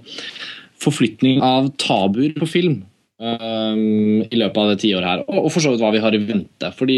forflytning 0.85 1.43
av 1.43 1.71
tabuer 1.81 2.35
på 2.39 2.47
film. 2.47 2.79
Eh, 3.21 3.77
I 4.25 4.39
løpet 4.39 4.59
av 4.61 4.71
det 4.71 4.79
tiåret 4.83 5.09
her, 5.09 5.23
og, 5.27 5.39
og 5.45 5.53
for 5.53 5.63
så 5.63 5.71
vidt 5.73 5.83
hva 5.83 5.93
vi 5.95 6.01
har 6.03 6.17
i 6.17 6.21
vente. 6.25 6.71
Fordi 6.79 6.97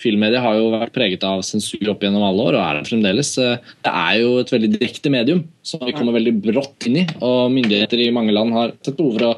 filmmedia 0.00 0.42
har 0.44 0.56
jo 0.58 0.70
vært 0.74 0.94
preget 0.96 1.26
av 1.28 1.44
sensur 1.46 1.92
opp 1.92 2.02
gjennom 2.04 2.24
alle 2.28 2.48
år, 2.48 2.58
og 2.58 2.64
er 2.64 2.80
det 2.80 2.88
fremdeles. 2.90 3.34
Eh, 3.42 3.60
Det 3.86 3.92
er 3.92 4.16
jo 4.22 4.32
et 4.42 4.54
veldig 4.54 4.72
direkte 4.78 5.12
medium 5.12 5.44
som 5.66 5.84
vi 5.84 5.94
kommer 5.96 6.16
veldig 6.16 6.34
brått 6.46 6.88
inn 6.88 7.02
i, 7.04 7.06
og 7.20 7.52
myndigheter 7.54 8.06
i 8.06 8.10
mange 8.14 8.34
land 8.36 8.56
har 8.56 8.74
sett 8.80 8.96
behov 8.98 9.18
for 9.18 9.28
å 9.28 9.36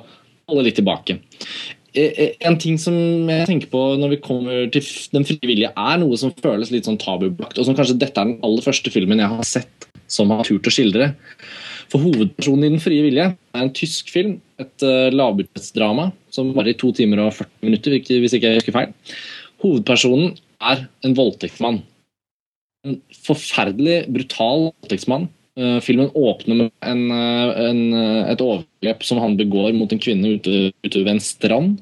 holde 0.51 0.67
litt 0.69 0.79
tilbake. 0.81 1.21
Eh, 1.95 2.13
eh, 2.15 2.33
En 2.47 2.59
ting 2.59 2.79
som 2.79 2.95
jeg 2.95 3.47
tenker 3.49 3.71
på 3.71 3.81
når 3.99 4.15
vi 4.15 4.23
kommer 4.23 4.71
til 4.71 4.85
den 5.13 5.27
frivillige, 5.27 5.73
er 5.75 5.99
noe 5.99 6.17
som 6.17 6.33
føles 6.33 6.71
litt 6.71 6.87
sånn 6.87 7.01
tabubelagt, 7.01 7.59
og 7.59 7.67
som 7.67 7.75
kanskje 7.75 7.99
dette 7.99 8.19
er 8.21 8.31
den 8.31 8.41
aller 8.47 8.63
første 8.63 8.91
filmen 8.95 9.19
jeg 9.19 9.29
har 9.29 9.43
sett 9.47 9.91
som 10.11 10.31
har 10.31 10.47
turt 10.47 10.67
å 10.67 10.75
skildre. 10.75 11.13
For 11.91 12.03
hovedpersonen 12.05 12.67
i 12.67 12.71
Den 12.71 12.83
frie 12.83 13.03
vilje 13.03 13.27
er 13.35 13.65
en 13.65 13.73
tysk 13.75 14.13
film, 14.15 14.37
et 14.63 14.87
uh, 14.87 15.11
lavbudsjettsdrama 15.11 16.11
som 16.31 16.53
varer 16.55 16.75
i 16.75 16.79
to 16.79 16.93
timer 16.95 17.25
og 17.25 17.35
40 17.35 17.67
minutter, 17.67 17.97
hvis 17.99 18.37
ikke 18.37 18.53
jeg 18.53 18.61
husker 18.61 18.77
feil. 18.77 18.93
Hovedpersonen 19.65 20.37
er 20.71 20.85
en 21.07 21.17
voldtektsmann. 21.19 21.81
En 22.87 23.01
forferdelig 23.27 24.05
brutal 24.13 24.71
voldtektsmann. 24.71 25.27
Uh, 25.59 25.81
filmen 25.83 26.13
åpner 26.15 26.61
med 26.61 26.71
en, 26.87 27.01
eh, 27.13 27.57
en, 27.67 27.81
et 28.31 28.41
overgrep 28.41 29.03
som 29.05 29.19
han 29.21 29.35
begår 29.37 29.75
mot 29.77 29.91
en 29.93 30.01
kvinne 30.01 30.37
ute, 30.39 30.71
ute 30.87 31.03
ved 31.03 31.17
en 31.17 31.25
strand, 31.25 31.81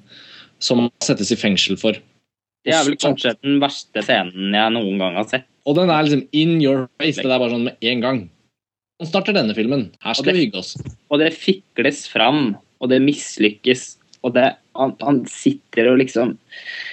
som 0.58 0.80
han 0.82 0.90
settes 1.04 1.30
i 1.34 1.38
fengsel 1.38 1.76
for. 1.78 2.00
Det 2.66 2.74
er 2.74 2.88
vel 2.88 2.96
kanskje 2.98 3.36
den 3.44 3.60
verste 3.62 4.02
scenen 4.02 4.56
jeg 4.56 4.74
noen 4.74 4.98
gang 5.00 5.20
har 5.20 5.28
sett. 5.28 5.46
Og 5.68 5.76
den 5.76 5.92
er 5.92 6.04
liksom 6.06 6.24
in 6.32 6.56
your 6.62 6.86
face. 6.96 7.20
Det 7.20 7.28
er 7.28 7.38
bare 7.44 7.52
sånn 7.52 7.68
med 7.68 7.88
en 7.92 8.02
gang. 8.02 8.24
Sånn 8.98 9.10
starter 9.12 9.36
denne 9.36 9.54
filmen. 9.54 9.90
Her 10.02 10.14
skal 10.18 10.24
det- 10.32 10.34
vi 10.34 10.44
hygge 10.46 10.58
oss. 10.58 10.72
Og 11.10 11.20
det 11.20 11.32
fikles 11.38 12.06
fram, 12.10 12.56
og 12.80 12.88
det 12.90 13.00
mislykkes. 13.04 13.96
Og 14.26 14.34
det, 14.34 14.56
han, 14.74 14.96
han 15.00 15.20
sitter 15.30 15.92
og 15.92 15.98
liksom 16.00 16.32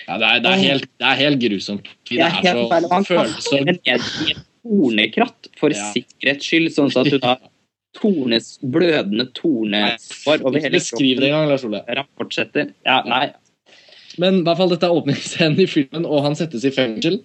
Ja, 0.08 0.18
det, 0.22 0.28
er, 0.30 0.40
det, 0.44 0.52
er 0.52 0.60
helt, 0.62 0.86
det 1.02 1.08
er 1.10 1.16
helt 1.24 1.40
grusomt. 1.42 1.88
Det 2.06 2.20
er 2.22 2.30
helt 2.30 2.70
feil. 2.70 2.84
så 2.86 2.92
Han 2.92 3.06
følelser 3.08 3.34
kaster 3.34 3.66
ned 3.66 3.80
i 3.82 3.92
et 3.96 4.44
tornekratt 4.62 5.50
for 5.58 5.74
Ja. 5.74 5.88
sikkerhets 5.96 6.46
skyld, 6.46 6.70
sånn 6.76 6.94
at 6.96 7.10
du 7.10 7.18
da 7.18 7.36
tornes, 7.98 8.60
blødende 8.62 9.26
tornesår 9.34 10.44
over 10.46 10.60
hele 10.62 10.78
Beskriv 10.78 11.18
det 11.24 11.32
en 11.32 11.38
gang, 11.40 11.50
Lars 11.50 11.64
Ole. 11.66 11.82
Han 11.90 12.06
fortsetter. 12.20 12.74
Ja, 12.86 13.02
nei. 13.10 13.32
Men 14.22 14.42
i 14.42 14.44
hvert 14.46 14.58
fall 14.62 14.70
dette 14.70 14.86
er 14.86 14.94
åpningsscenen 15.02 15.60
i 15.60 15.66
filmen, 15.66 16.06
og 16.06 16.22
han 16.28 16.36
settes 16.38 16.64
i 16.68 16.72
fengsel. 16.76 17.24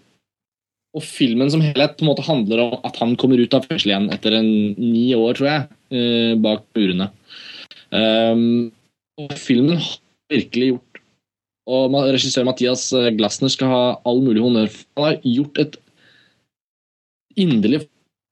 Og 0.96 1.04
filmen 1.06 1.50
som 1.52 1.62
helhet 1.62 1.96
på 1.96 2.02
en 2.02 2.10
måte 2.10 2.26
handler 2.26 2.64
om 2.64 2.72
at 2.86 2.96
han 2.98 3.14
kommer 3.20 3.38
ut 3.38 3.54
av 3.54 3.66
fengsel 3.68 3.92
igjen 3.92 4.08
etter 4.14 4.34
en 4.40 4.50
ni 4.74 5.10
år, 5.14 5.36
tror 5.38 5.48
jeg, 5.50 5.66
eh, 5.94 6.32
bak 6.42 6.64
murene. 6.74 7.10
Um, 7.90 8.70
og 9.18 9.34
filmen 9.38 9.78
har 9.82 9.98
virkelig 10.30 10.68
gjort 10.72 11.00
Og 11.70 11.94
regissør 12.14 12.46
Mathias 12.46 12.84
Glassner 12.90 13.16
Glasner 13.18 13.50
skal 13.52 13.70
ha 13.70 13.82
all 14.08 14.22
mulig 14.24 14.42
honnør. 14.42 14.70
Han 14.98 15.04
har 15.04 15.18
gjort 15.22 15.58
et 15.62 15.76
inderlig 17.38 17.84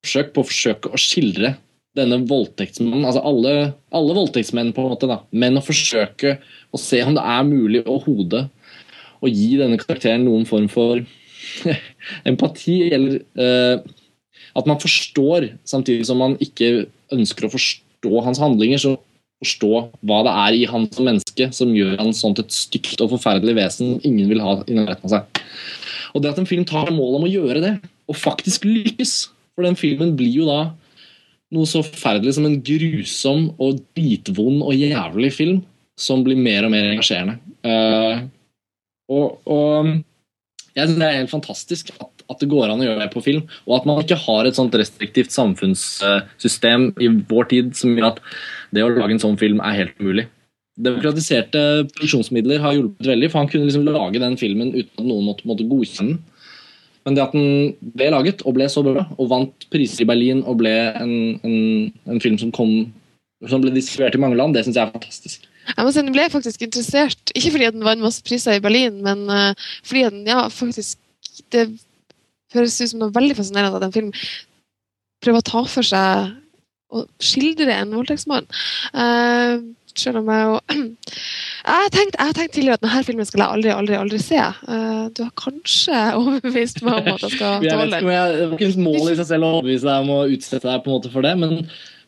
forsøk 0.02 0.32
på 0.34 0.42
å 0.42 0.48
forsøke 0.48 0.90
å 0.90 0.98
skildre 0.98 1.52
denne 1.98 2.20
voldtektsmannen. 2.28 3.04
Altså 3.06 3.22
alle, 3.26 3.52
alle 3.94 4.16
voldtektsmenn, 4.16 4.72
på 4.74 4.84
en 4.84 4.92
måte, 4.94 5.10
da. 5.10 5.20
Men 5.30 5.58
å 5.58 5.64
forsøke 5.64 6.38
å 6.74 6.80
se 6.80 7.02
om 7.04 7.14
det 7.16 7.24
er 7.24 7.46
mulig 7.46 7.84
å 7.86 7.98
hode 8.04 8.46
å 9.18 9.30
gi 9.30 9.56
denne 9.58 9.78
karakteren 9.80 10.26
noen 10.26 10.46
form 10.48 10.68
for 10.70 11.02
empati, 12.30 12.78
gjelder 12.90 13.20
eh, 13.38 13.82
at 14.58 14.66
man 14.68 14.80
forstår, 14.80 15.52
samtidig 15.68 16.06
som 16.08 16.20
man 16.22 16.36
ikke 16.42 16.88
ønsker 17.14 17.46
å 17.46 17.52
forstå 17.52 18.24
hans 18.24 18.40
handlinger, 18.42 18.80
så 18.82 18.96
forstå 19.38 19.72
hva 20.08 20.22
det 20.26 20.34
er 20.34 20.56
i 20.56 20.66
han 20.70 20.88
som 20.90 21.06
menneske 21.06 21.48
som 21.54 21.74
gjør 21.76 21.98
han 22.00 22.14
sånt 22.16 22.40
et 22.42 22.54
stygt 22.54 22.98
og 23.04 23.12
forferdelig 23.14 23.54
vesen 23.58 23.98
ingen 24.06 24.30
vil 24.30 24.42
ha 24.42 24.56
i 24.66 24.74
nærheten 24.74 25.06
av 25.06 25.14
seg. 25.14 25.42
Og 26.14 26.24
det 26.24 26.32
at 26.32 26.40
en 26.42 26.48
film 26.48 26.64
tar 26.66 26.90
mål 26.94 27.20
om 27.20 27.26
å 27.28 27.30
gjøre 27.30 27.62
det, 27.62 27.74
og 28.08 28.16
faktisk 28.16 28.64
lykkes 28.66 29.28
For 29.58 29.66
den 29.66 29.74
filmen 29.74 30.12
blir 30.14 30.30
jo 30.30 30.44
da 30.46 30.70
noe 31.50 31.66
så 31.66 31.80
forferdelig 31.82 32.36
som 32.36 32.44
en 32.46 32.60
grusom 32.62 33.48
og 33.58 33.80
bitvond 33.96 34.60
og 34.62 34.76
jævlig 34.76 35.32
film 35.34 35.56
som 35.98 36.22
blir 36.22 36.38
mer 36.38 36.68
og 36.68 36.70
mer 36.70 36.86
engasjerende. 36.92 37.34
Uh, 37.66 38.20
og, 39.10 39.40
og 39.50 39.88
jeg 40.78 40.88
synes 40.88 41.00
det 41.00 41.08
er 41.08 41.18
helt 41.18 41.32
fantastisk 41.32 41.92
at, 41.98 42.24
at 42.30 42.40
det 42.42 42.48
går 42.52 42.70
an 42.70 42.80
å 42.82 42.86
gjøre 42.86 43.02
det 43.02 43.10
på 43.12 43.22
film, 43.24 43.44
og 43.66 43.76
at 43.80 43.86
man 43.88 44.00
ikke 44.02 44.20
har 44.22 44.46
et 44.48 44.58
sånt 44.58 44.76
restriktivt 44.78 45.34
samfunnssystem 45.34 46.90
i 47.02 47.10
vår 47.30 47.50
tid 47.52 47.76
som 47.78 47.94
gjør 47.94 48.12
at 48.12 48.22
det 48.74 48.84
å 48.84 48.90
lage 48.92 49.16
en 49.16 49.22
sånn 49.22 49.38
film 49.40 49.62
er 49.64 49.80
helt 49.82 50.00
umulig. 50.00 50.28
Demokratiserte 50.78 51.60
produksjonsmidler 51.90 52.62
har 52.62 52.76
hjulpet 52.76 53.08
veldig, 53.10 53.30
for 53.32 53.42
han 53.42 53.50
kunne 53.50 53.66
liksom 53.66 53.88
lage 53.88 54.22
den 54.22 54.36
filmen 54.38 54.70
uten 54.76 54.92
at 54.92 55.06
noen 55.08 55.26
måtte, 55.26 55.48
måtte 55.50 55.66
godkjenne 55.66 56.14
den. 56.14 56.26
Men 57.06 57.16
det 57.16 57.22
at 57.24 57.32
den 57.32 57.92
ble 57.96 58.10
laget 58.12 58.42
og 58.44 58.54
ble 58.58 58.66
så 58.68 58.82
bra, 58.84 59.06
og 59.16 59.30
vant 59.30 59.66
priser 59.72 60.04
i 60.04 60.08
Berlin 60.08 60.42
og 60.44 60.58
ble 60.60 60.74
en, 60.92 61.14
en, 61.40 61.60
en 62.04 62.20
film 62.20 62.36
som, 62.40 62.52
kom, 62.54 62.92
som 63.48 63.62
ble 63.64 63.72
distribuert 63.72 64.18
i 64.18 64.20
mange 64.20 64.36
land, 64.36 64.52
det 64.54 64.66
syns 64.66 64.76
jeg 64.76 64.84
er 64.84 64.92
fantastisk. 64.92 65.48
Jeg 65.76 65.84
må 65.84 65.92
si 65.92 66.04
Den 66.04 66.14
ble 66.14 66.26
faktisk 66.32 66.64
interessert, 66.66 67.32
ikke 67.34 67.52
fordi 67.54 67.70
den 67.74 67.86
vant 67.86 68.04
masse 68.04 68.24
priser 68.24 68.58
i 68.58 68.64
Berlin, 68.64 69.00
men 69.04 69.26
eh, 69.32 69.68
fordi 69.86 70.08
den 70.08 70.26
ja, 70.28 70.46
faktisk 70.52 70.98
Det 71.52 71.68
høres 72.54 72.80
ut 72.80 72.92
som 72.92 73.02
noe 73.02 73.14
veldig 73.14 73.36
fascinerende 73.38 73.78
at 73.78 73.86
en 73.86 73.94
film 73.94 74.12
prøver 75.22 75.42
å 75.42 75.48
ta 75.48 75.64
for 75.68 75.86
seg 75.86 76.36
og 76.88 77.08
skildre 77.20 77.74
en 77.74 77.92
voldtektsmann. 77.92 78.46
Uh, 78.94 79.60
selv 79.98 80.22
om 80.22 80.30
jeg 80.32 80.46
jo 80.46 80.54
Jeg 81.68 81.74
har 81.82 81.90
tenkt, 81.92 82.14
jeg 82.14 82.30
har 82.30 82.36
tenkt 82.36 82.54
tidligere 82.54 82.78
at 82.78 82.84
denne 82.84 83.02
filmen 83.04 83.26
skal 83.28 83.42
jeg 83.42 83.54
aldri, 83.56 83.70
aldri, 83.74 83.96
aldri 83.98 84.20
se. 84.22 84.38
Uh, 84.64 85.10
du 85.12 85.20
har 85.26 85.32
kanskje 85.36 85.98
overbevist 86.16 86.80
meg 86.86 87.00
om 87.02 87.10
at 87.12 87.26
jeg 87.26 87.34
skal 87.34 87.58
tåle 87.66 87.90
den. 87.92 88.08
Det 88.08 88.08
var 88.08 88.56
ikke 88.56 88.70
et 88.70 88.80
mål 88.86 89.12
i 89.12 89.16
seg 89.18 89.28
selv 89.34 89.44
å 89.44 89.50
overbevise 89.58 89.88
deg 89.88 90.06
om 90.06 90.12
å 90.14 90.20
utsette 90.32 90.64
deg 90.64 90.84
på 90.84 90.88
en 90.92 90.96
måte 90.96 91.12
for 91.12 91.28
det, 91.28 91.34
men, 91.42 91.58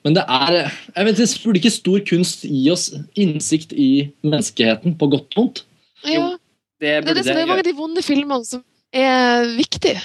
men 0.05 0.17
det 0.17 0.25
er 0.25 0.57
jeg 0.57 1.07
vet, 1.07 1.19
Det 1.21 1.29
burde 1.45 1.61
ikke 1.61 1.75
stor 1.75 2.01
kunst 2.09 2.45
gi 2.49 2.63
oss 2.73 2.89
innsikt 3.19 3.75
i 3.77 4.11
menneskeheten, 4.25 4.97
på 4.97 5.11
godt 5.13 5.37
og 5.37 5.43
vondt. 5.43 5.63
Ja, 6.09 6.37
Det 6.81 7.05
det 7.05 7.13
er 7.13 7.19
det 7.21 7.25
som 7.27 7.37
er 7.37 7.47
mange 7.47 7.65
av 7.65 7.69
de 7.69 7.77
vonde 7.77 8.03
filmene 8.05 8.45
som 8.49 8.65
er 8.93 9.45
viktige. 9.59 10.01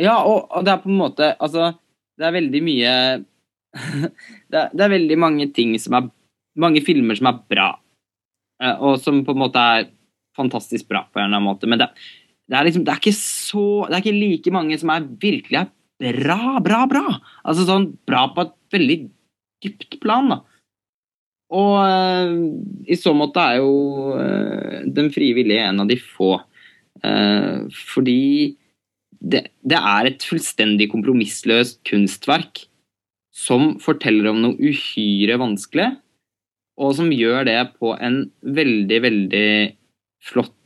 Ja, 0.00 0.22
og, 0.24 0.48
og 0.50 0.64
det 0.64 0.72
er 0.72 0.80
på 0.80 0.88
en 0.88 0.96
måte 0.96 1.26
Altså, 1.36 1.74
det 2.16 2.24
er 2.24 2.32
veldig 2.32 2.62
mye 2.64 2.92
det, 4.52 4.56
er, 4.56 4.70
det 4.72 4.84
er 4.84 4.92
veldig 4.92 5.18
mange 5.20 5.48
ting 5.52 5.74
som 5.80 5.98
er 5.98 6.08
Mange 6.60 6.82
filmer 6.84 7.16
som 7.16 7.30
er 7.30 7.38
bra, 7.48 7.68
eh, 8.60 8.74
og 8.76 8.98
som 9.00 9.22
på 9.24 9.32
en 9.32 9.40
måte 9.40 9.60
er 9.60 9.86
fantastisk 10.36 10.84
bra 10.88 11.06
på 11.08 11.16
en 11.16 11.24
eller 11.24 11.38
annen 11.38 11.48
måte. 11.48 11.68
Men 11.68 11.80
det, 11.80 11.86
det 12.48 12.58
er 12.58 12.66
liksom 12.68 12.84
Det 12.84 12.92
er 12.92 13.00
ikke 13.00 13.16
så 13.16 13.64
Det 13.88 13.96
er 13.96 14.02
ikke 14.02 14.18
like 14.18 14.52
mange 14.52 14.76
som 14.80 14.92
er 14.92 15.06
virkelig 15.22 15.60
er 15.62 15.70
bra, 16.02 16.58
bra, 16.64 16.84
bra. 16.90 17.04
Altså 17.46 17.66
sånn 17.68 17.92
bra 18.08 18.26
på 18.34 18.46
et 18.46 18.56
veldig 18.74 18.98
dypt 19.62 20.00
plan, 20.02 20.32
da. 20.32 20.40
Og 21.52 21.74
uh, 21.84 22.32
i 22.88 22.96
så 22.96 23.12
måte 23.12 23.42
er 23.44 23.58
jo 23.60 24.14
uh, 24.16 24.78
Den 24.88 25.10
frivillige 25.12 25.66
en 25.68 25.82
av 25.84 25.90
de 25.90 25.98
få. 26.00 26.38
Uh, 27.04 27.68
fordi 27.92 28.56
det, 29.22 29.44
det 29.60 29.78
er 29.78 30.08
et 30.08 30.24
fullstendig 30.26 30.88
kompromissløst 30.92 31.82
kunstverk 31.88 32.64
som 33.32 33.76
forteller 33.80 34.28
om 34.32 34.40
noe 34.42 34.58
uhyre 34.60 35.38
vanskelig, 35.40 35.88
og 36.80 36.96
som 36.98 37.08
gjør 37.14 37.46
det 37.48 37.60
på 37.78 37.94
en 37.96 38.24
veldig, 38.42 38.98
veldig 39.06 39.48
flott 40.24 40.58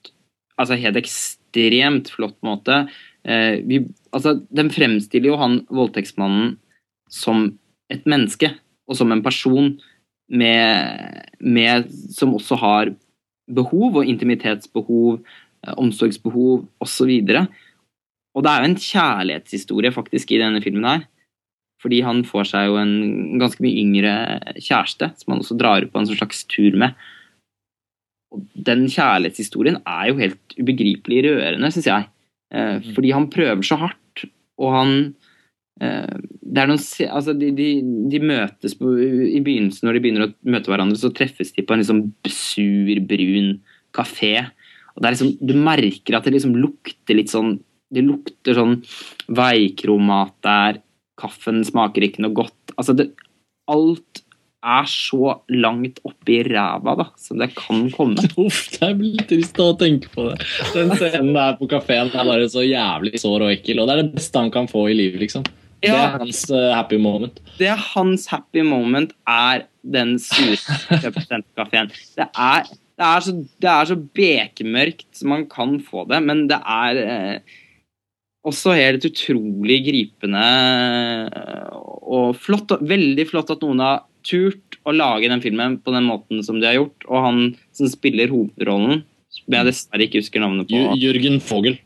Altså 0.57 0.79
helt 0.81 0.97
ekstremt 0.97 2.09
flott 2.15 2.39
måte. 2.47 2.87
Eh, 3.27 3.59
vi, 3.67 3.81
altså, 4.15 4.37
den 4.55 4.71
fremstiller 4.71 5.33
jo 5.33 5.41
han 5.41 5.61
voldtektsmannen 5.75 6.55
som 7.11 7.49
et 7.93 8.07
menneske, 8.07 8.53
og 8.87 8.99
som 8.99 9.11
en 9.13 9.23
person 9.23 9.73
med, 10.27 11.27
med 11.39 11.91
Som 12.15 12.35
også 12.35 12.57
har 12.59 12.95
behov, 13.47 13.97
og 14.01 14.07
intimitetsbehov, 14.07 15.21
eh, 15.67 15.75
omsorgsbehov 15.77 16.67
osv. 16.81 17.13
Og 18.37 18.45
det 18.45 18.53
er 18.53 18.63
jo 18.63 18.71
en 18.71 18.81
kjærlighetshistorie 18.81 19.93
faktisk 19.95 20.33
i 20.33 20.41
denne 20.43 20.63
filmen 20.63 20.85
her. 20.85 21.07
Fordi 21.83 22.01
han 22.03 22.25
får 22.25 22.49
seg 22.51 22.71
jo 22.71 22.79
en 22.81 23.39
ganske 23.41 23.63
mye 23.63 23.83
yngre 23.83 24.15
kjæreste, 24.57 25.13
som 25.21 25.35
han 25.35 25.43
også 25.45 25.59
drar 25.61 25.87
på 25.87 26.01
en 26.01 26.09
sånn 26.09 26.19
slags 26.19 26.45
tur 26.51 26.75
med. 26.79 26.97
Og 28.35 28.43
den 28.67 28.87
kjærlighetshistorien 28.91 29.79
er 29.85 30.11
jo 30.11 30.19
helt 30.19 30.57
ubegripelig 30.59 31.23
rørende, 31.29 31.71
syns 31.71 31.91
jeg. 31.91 32.09
Eh, 32.55 32.91
fordi 32.95 33.15
han 33.15 33.31
prøver 33.33 33.67
så 33.67 33.79
hardt, 33.81 34.27
og 34.63 34.75
han 34.75 34.93
eh, 35.83 36.19
det 36.47 36.63
er 36.63 36.71
noen, 36.71 36.83
altså 37.11 37.35
de, 37.37 37.51
de, 37.57 37.69
de 38.13 38.21
møtes 38.23 38.77
på, 38.79 38.93
I 38.97 39.43
begynnelsen, 39.45 39.87
når 39.89 39.97
de 39.97 40.03
begynner 40.05 40.27
å 40.29 40.33
møte 40.55 40.73
hverandre, 40.73 40.99
så 41.01 41.13
treffes 41.15 41.53
de 41.57 41.65
på 41.67 41.75
en 41.75 41.83
liksom 41.83 42.05
sur, 42.31 42.93
brun 43.11 43.57
kafé. 43.97 44.35
Og 44.95 45.03
det 45.03 45.09
er 45.09 45.17
liksom, 45.17 45.35
Du 45.43 45.55
merker 45.59 46.17
at 46.17 46.27
det 46.27 46.37
liksom 46.37 46.57
lukter 46.57 47.19
litt 47.19 47.33
sånn 47.33 47.59
Det 47.93 48.03
lukter 48.05 48.57
sånn 48.57 48.79
veikromat 49.29 50.35
der. 50.47 50.81
Kaffen 51.21 51.63
smaker 51.65 52.05
ikke 52.05 52.25
noe 52.25 52.35
godt. 52.37 52.75
Altså, 52.77 52.97
det, 52.97 53.11
alt 53.71 54.23
er 54.65 54.89
så 54.91 55.37
langt 55.53 56.01
oppi 56.07 56.41
ræva 56.47 56.97
da, 56.99 57.07
som 57.21 57.39
det 57.43 57.51
kan 57.59 57.87
komme. 57.95 58.25
Uff, 58.47 58.65
det 58.75 58.91
blir 58.99 59.19
litt 59.19 59.29
trist 59.31 59.61
å 59.63 59.73
tenke 59.79 60.11
på 60.13 60.31
det. 60.31 60.41
Den 60.75 60.95
scenen 60.97 61.35
der 61.37 61.59
på 61.61 61.69
kafeen 61.71 62.11
er 62.11 62.27
bare 62.27 62.49
så 62.53 62.65
jævlig 62.65 63.21
sår 63.23 63.47
og 63.47 63.53
ekkel, 63.53 63.83
og 63.83 63.89
det 63.89 63.97
er 63.97 64.03
det 64.03 64.17
beste 64.17 64.43
han 64.43 64.53
kan 64.55 64.71
få 64.71 64.89
i 64.91 64.99
livet, 64.99 65.21
liksom. 65.27 65.47
Det 65.85 65.93
er 65.93 66.17
hans 66.17 66.41
uh, 66.51 66.73
happy 66.73 66.97
moment. 66.99 67.37
det 67.59 67.69
er 67.69 67.83
hans 67.93 68.25
happy 68.33 68.63
moment 68.65 69.13
er 69.29 69.67
den. 69.85 70.17
Det 70.17 70.97
er, 71.05 71.13
det, 72.17 73.07
er 73.07 73.29
det 73.61 73.71
er 73.71 73.91
så 73.91 73.99
bekmørkt 74.17 75.07
som 75.15 75.31
man 75.35 75.47
kan 75.53 75.77
få 75.85 76.07
det, 76.11 76.23
men 76.25 76.47
det 76.51 76.59
er 76.59 77.03
eh, 77.05 77.57
også 78.47 78.75
helt 78.79 79.05
utrolig 79.07 79.81
gripende 79.87 80.45
eh, 81.29 81.71
og 81.77 82.37
flott. 82.41 82.77
Veldig 82.81 83.29
flott 83.29 83.53
at 83.55 83.63
noen 83.65 83.85
har 83.85 84.05
turt 84.27 84.79
å 84.87 84.95
lage 84.95 85.31
den 85.31 85.43
filmen 85.45 85.79
på 85.83 85.95
den 85.95 86.07
måten 86.09 86.43
som 86.47 86.61
de 86.61 86.69
har 86.69 86.79
gjort. 86.79 87.09
Og 87.09 87.25
han 87.25 87.43
som 87.77 87.91
spiller 87.91 88.33
hovedrollen, 88.33 89.03
som 89.33 89.59
jeg 89.59 89.69
dessverre 89.71 90.07
ikke 90.07 90.23
husker 90.23 90.43
navnet 90.43 90.71
på, 90.71 90.85
Jørgen 91.01 91.41
Fogel. 91.45 91.79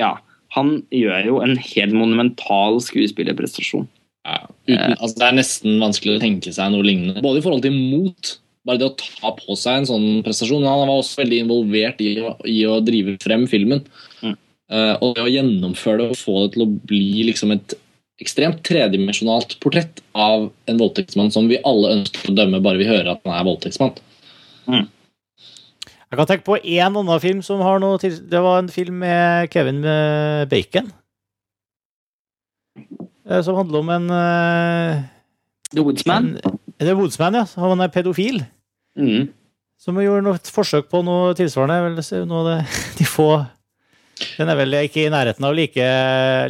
ja, 0.00 0.16
han 0.54 0.76
gjør 0.94 1.26
jo 1.26 1.42
en 1.42 1.56
helt 1.58 1.96
monumental 1.96 2.78
skuespillerprestasjon. 2.82 3.88
Ja, 4.24 4.38
uten, 4.68 4.94
altså 4.94 5.18
det 5.20 5.26
er 5.26 5.36
nesten 5.36 5.82
vanskelig 5.82 6.16
å 6.16 6.22
tenke 6.22 6.52
seg 6.54 6.72
noe 6.72 6.86
lignende. 6.86 7.22
Både 7.24 7.42
i 7.42 7.44
forhold 7.44 7.64
til 7.66 7.74
mot, 7.74 8.36
bare 8.64 8.80
det 8.80 8.86
å 8.88 8.94
ta 8.96 9.34
på 9.36 9.56
seg 9.58 9.82
en 9.82 9.88
sånn 9.90 10.06
prestasjon. 10.24 10.62
Men 10.62 10.70
han 10.70 10.84
var 10.84 10.94
også 10.94 11.20
veldig 11.20 11.42
involvert 11.44 12.00
i, 12.04 12.14
i 12.54 12.58
å 12.70 12.78
drive 12.84 13.18
frem 13.24 13.48
filmen. 13.50 13.82
Mm. 14.22 14.36
Uh, 14.72 14.94
og 15.04 15.18
det 15.18 15.26
å 15.26 15.32
gjennomføre 15.32 16.00
det 16.00 16.14
og 16.14 16.20
få 16.22 16.38
det 16.44 16.54
til 16.54 16.64
å 16.64 16.70
bli 16.88 17.26
liksom 17.28 17.52
et 17.52 17.76
ekstremt 18.22 18.60
tredimensjonalt 18.66 19.56
portrett 19.62 20.00
av 20.14 20.50
en 20.70 20.78
voldtektsmann 20.78 21.32
som 21.34 21.48
vi 21.50 21.58
alle 21.66 21.90
ønsker 21.98 22.30
å 22.30 22.36
dømme 22.38 22.60
bare 22.62 22.78
vi 22.78 22.86
hører 22.88 23.10
at 23.16 23.24
han 23.26 23.34
er 23.34 23.46
voldtektsmann. 23.48 23.96
Jeg 24.70 26.18
kan 26.20 26.28
tenke 26.30 26.46
på 26.46 26.58
én 26.62 26.94
annen 26.94 27.20
film 27.20 27.40
som 27.42 27.58
har 27.66 27.80
noe 27.82 27.98
til 27.98 28.14
Det 28.30 28.38
var 28.44 28.60
en 28.60 28.68
film 28.70 29.00
med 29.02 29.50
Kevin 29.50 29.80
eh, 29.84 30.44
Bacon. 30.46 30.92
Eh, 33.28 33.42
Som 33.42 33.56
handler 33.58 33.78
om 33.82 33.90
en 33.90 34.10
eh, 34.10 35.02
The 35.74 35.82
Woodsman. 35.82 36.36
en- 36.44 36.58
Er 36.80 36.94
Woodsman, 36.94 37.34
ja? 37.34 37.44
Han 37.56 37.80
er 37.80 37.88
pedofil. 37.88 38.44
Mm. 38.98 39.28
Som 39.78 39.96
gjorde 39.98 40.22
noe 40.26 40.38
forsøk 40.38 40.88
på 40.90 41.02
noe 41.04 41.34
tilsvarende. 41.34 41.82
Vel, 41.98 42.26
noe 42.28 42.40
av 42.40 42.46
det, 42.50 42.66
de 42.98 43.04
få 43.04 43.28
Den 44.38 44.50
er 44.50 44.56
vel 44.58 44.74
ikke 44.78 45.02
i 45.04 45.10
nærheten 45.10 45.44
av 45.46 45.54
like, 45.56 45.84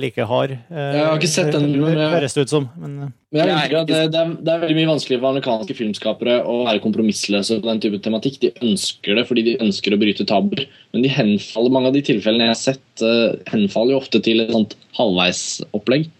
like 0.02 0.24
hard. 0.28 0.50
eh, 0.68 0.90
Jeg 0.98 1.04
har 1.06 1.16
ikke 1.16 1.30
sett 1.32 1.52
den 1.54 1.66
filmen, 1.72 1.96
Høres 2.12 2.34
det 2.36 2.44
ut 2.44 2.52
som. 2.52 2.66
Men 2.80 2.96
eh, 3.06 3.12
Men 3.32 3.48
jeg 3.48 3.56
liker 3.56 3.78
at 3.80 3.88
det, 3.88 4.00
det, 4.12 4.20
er, 4.20 4.34
det 4.44 4.52
er 4.52 4.60
veldig 4.62 4.76
mye 4.78 4.90
vanskeligere 4.92 5.22
for 5.24 5.30
amerikanske 5.32 5.76
filmskapere 5.78 6.36
å 6.44 6.58
være 6.68 6.82
kompromissløse 6.84 7.58
på 7.60 7.70
den 7.70 7.80
type 7.82 8.02
tematikk. 8.04 8.36
De 8.44 8.52
ønsker 8.62 9.16
det 9.18 9.26
fordi 9.30 9.46
de 9.48 9.56
ønsker 9.64 9.96
å 9.96 10.00
bryte 10.00 10.28
tabuer, 10.28 10.66
men 10.92 11.02
de 11.06 11.12
henfaller, 11.16 11.72
mange 11.74 11.90
av 11.90 11.96
de 11.96 12.04
tilfellene 12.06 12.50
jeg 12.50 12.54
har 12.54 12.62
sett, 12.62 12.86
eh, 13.02 13.34
henfaller 13.50 13.96
jo 13.96 14.02
ofte 14.04 14.20
til 14.22 14.44
et 14.44 14.52
sånt 14.54 14.76
halvveisopplegg. 15.00 16.10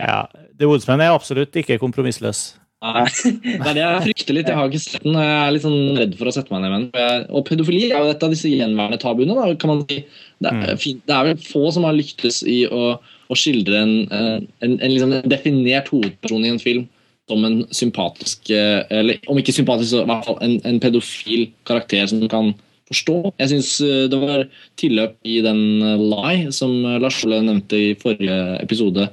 ja, 0.00 0.26
The 0.60 0.68
Woodsman 0.68 1.00
er 1.00 1.14
absolutt 1.16 1.56
ikke 1.56 1.80
kompromissløs. 1.80 2.54
Er 3.66 3.74
det 3.76 3.82
jeg 3.82 4.04
frykter 4.06 4.36
litt. 4.36 4.48
Jeg 4.48 4.56
har 4.56 4.70
ikke 4.70 4.80
sett 4.80 5.04
den, 5.04 5.18
jeg 5.20 5.32
er 5.36 5.50
litt 5.52 5.64
sånn 5.66 5.98
redd 5.98 6.14
for 6.16 6.30
å 6.30 6.32
sette 6.32 6.52
meg 6.54 6.62
ned 6.64 6.72
med 6.72 6.94
den. 6.96 7.26
Og 7.36 7.44
pedofili 7.48 7.90
er 7.90 8.06
jo 8.06 8.14
et 8.14 8.24
av 8.24 8.32
disse 8.32 8.48
gjenværende 8.48 9.00
tabuene. 9.02 9.36
Da, 9.36 9.48
kan 9.60 9.74
man 9.74 9.82
si. 9.84 9.98
Det 10.40 10.52
er, 10.54 10.78
fint. 10.80 11.02
det 11.04 11.16
er 11.16 11.28
vel 11.28 11.42
få 11.44 11.66
som 11.76 11.84
har 11.84 11.98
lyktes 11.98 12.40
i 12.48 12.62
å, 12.72 12.94
å 12.96 13.36
skildre 13.36 13.82
en, 13.84 13.92
en, 14.08 14.46
en, 14.72 14.88
liksom 14.88 15.12
en 15.18 15.28
definert 15.28 15.92
hovedperson 15.92 16.46
i 16.46 16.54
en 16.54 16.62
film 16.62 16.88
som 17.30 17.44
en 17.46 17.60
sympatisk 17.76 18.50
eh, 18.50 18.80
Eller 18.90 19.20
om 19.30 19.38
ikke 19.38 19.54
sympatisk, 19.54 19.92
så 19.92 20.02
i 20.02 20.08
hvert 20.08 20.26
fall 20.26 20.40
en, 20.42 20.56
en 20.66 20.80
pedofil 20.82 21.44
karakter 21.68 22.08
som 22.10 22.24
kan 22.32 22.54
forstå. 22.90 23.16
Jeg 23.38 23.52
syns 23.52 23.70
det 24.10 24.20
var 24.20 24.44
tilløp 24.80 25.16
i 25.24 25.38
den 25.44 25.62
eh, 25.86 26.04
Lie 26.12 26.52
som 26.54 26.72
eh, 26.84 26.98
Lars 27.02 27.22
Ole 27.26 27.40
nevnte 27.46 27.78
i 27.78 27.96
forrige 28.00 28.38
episode. 28.60 29.08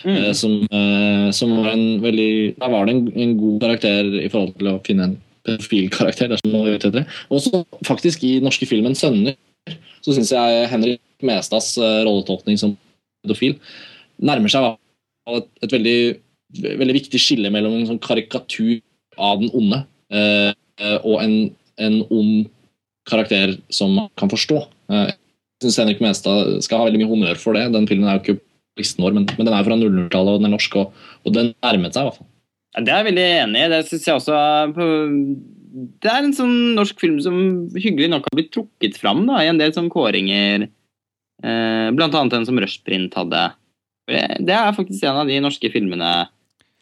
Mm. 0.00 0.32
som, 0.32 0.54
eh, 0.72 1.26
som 1.36 1.50
var 1.58 1.74
en 1.74 2.00
veldig 2.00 2.56
Da 2.56 2.68
var 2.72 2.86
det 2.88 2.94
en, 2.94 3.02
en 3.20 3.34
god 3.36 3.60
karakter 3.60 4.06
i 4.16 4.30
forhold 4.32 4.54
til 4.56 4.70
å 4.72 4.80
finne 4.84 5.06
en 5.06 5.14
pedofil 5.44 5.90
karakter. 5.92 6.28
dersom 6.28 6.52
man 6.52 6.92
det. 6.96 7.04
Også 7.28 7.64
faktisk 7.86 8.24
i 8.24 8.40
norske 8.40 8.66
filmen 8.66 8.96
'Sønner' 8.96 9.36
så 10.00 10.14
syns 10.16 10.32
jeg 10.32 10.68
Henrik 10.72 11.00
Mestads 11.22 11.76
eh, 11.78 12.02
rolletolkning 12.06 12.58
som 12.60 12.76
pedofil 13.24 13.58
nærmer 14.20 14.52
seg 14.52 14.76
et, 15.30 15.48
et 15.64 15.72
veldig, 15.72 15.98
veldig 16.80 16.96
viktig 16.96 17.20
skille 17.20 17.52
mellom 17.52 17.76
en 17.76 17.88
sånn 17.90 18.02
karikatur 18.02 18.80
av 19.20 19.42
den 19.42 19.52
onde 19.56 19.82
eh, 20.12 20.52
eh, 20.80 20.98
og 21.04 21.20
en, 21.22 21.36
en 21.80 22.00
ond 22.08 22.48
karakter 23.08 23.56
som 23.72 23.94
man 23.96 24.10
kan 24.20 24.30
forstå. 24.32 24.64
Eh, 24.92 25.10
jeg 25.10 25.68
syns 25.68 25.80
Henrik 25.82 26.02
Mestad 26.04 26.60
skal 26.64 26.80
ha 26.80 26.88
veldig 26.88 27.02
mye 27.02 27.12
honnør 27.12 27.40
for 27.40 27.56
det. 27.56 27.66
Den 27.74 27.88
filmen 27.88 28.08
er 28.08 28.18
jo 28.18 28.24
ikke 28.24 28.40
listen 28.80 29.04
vår, 29.04 29.16
men, 29.16 29.28
men 29.36 29.48
den 29.48 29.54
er 29.56 29.66
fra 29.66 29.76
00-tallet, 29.76 30.34
og 30.34 30.40
den 30.40 30.48
er 30.48 30.54
norsk, 30.54 30.76
og, 30.80 31.06
og 31.26 31.36
den 31.36 31.52
nærmet 31.60 31.96
seg 31.96 32.04
i 32.04 32.08
hvert 32.08 32.20
fall. 32.20 32.30
Ja, 32.70 32.82
Det 32.86 32.92
er 32.92 33.00
jeg 33.00 33.08
veldig 33.10 33.28
enig 33.44 33.62
i. 33.62 33.70
Det 33.72 33.80
syns 33.88 34.06
jeg 34.06 34.18
også 34.20 34.40
Det 36.00 36.10
er 36.10 36.20
en 36.20 36.36
sånn 36.36 36.58
norsk 36.78 37.00
film 37.02 37.18
som 37.24 37.38
hyggelig 37.76 38.10
nok 38.12 38.28
har 38.28 38.38
blitt 38.38 38.52
trukket 38.54 39.00
fram 39.00 39.24
da, 39.28 39.40
i 39.42 39.50
en 39.50 39.60
del 39.60 39.74
sånn 39.76 39.90
kåringer. 39.92 40.68
Eh, 41.40 41.88
blant 41.96 42.14
annet 42.14 42.36
den 42.36 42.46
som 42.48 42.60
Rushprint 42.60 43.16
hadde. 43.16 43.48
Det 44.10 44.54
er 44.54 44.76
faktisk 44.76 45.04
en 45.06 45.22
av 45.22 45.28
de 45.30 45.36
norske 45.38 45.68
filmene 45.70 46.08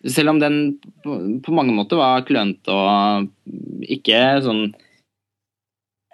Selv 0.09 0.31
om 0.31 0.39
den 0.41 0.79
på, 1.05 1.17
på 1.45 1.53
mange 1.53 1.75
måter 1.77 1.99
var 1.99 2.23
klønete 2.25 2.73
og 2.73 3.27
ikke 3.83 4.39
sånn 4.45 4.71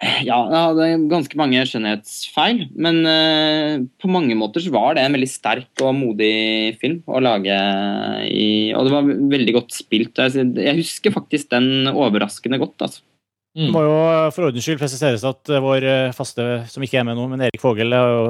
ja, 0.03 0.37
jeg 0.51 0.59
hadde 0.59 1.07
ganske 1.07 1.37
mange 1.39 1.61
skjønnhetsfeil, 1.69 2.65
men 2.75 2.97
uh, 3.07 3.85
på 4.01 4.09
mange 4.11 4.35
måter 4.35 4.63
så 4.63 4.73
var 4.73 4.97
det 4.97 5.05
en 5.05 5.15
veldig 5.15 5.29
sterk 5.31 5.83
og 5.85 5.95
modig 5.95 6.75
film 6.81 6.99
å 7.07 7.21
lage 7.23 7.55
i 8.27 8.75
Og 8.75 8.87
det 8.87 8.91
var 8.91 9.07
veldig 9.07 9.55
godt 9.55 9.77
spilt. 9.77 10.19
Jeg, 10.19 10.75
husker 10.81 11.15
faktisk 11.15 11.49
den 11.55 11.87
overraskende 11.93 12.59
godt, 12.59 12.75
altså. 12.89 13.05
Det 13.55 13.71
må 13.71 13.85
jo 13.85 13.95
for 14.35 14.49
ordens 14.49 14.65
skyld 14.67 14.81
presiseres 14.81 15.23
at 15.23 15.47
vår 15.63 15.85
eh, 15.87 16.13
faste, 16.15 16.43
som 16.67 16.83
ikke 16.83 16.99
er 16.99 17.05
med 17.07 17.15
nå, 17.15 17.29
men 17.31 17.45
Erik 17.45 17.63
Fogel, 17.63 17.95
er 17.95 18.09
jo, 18.11 18.25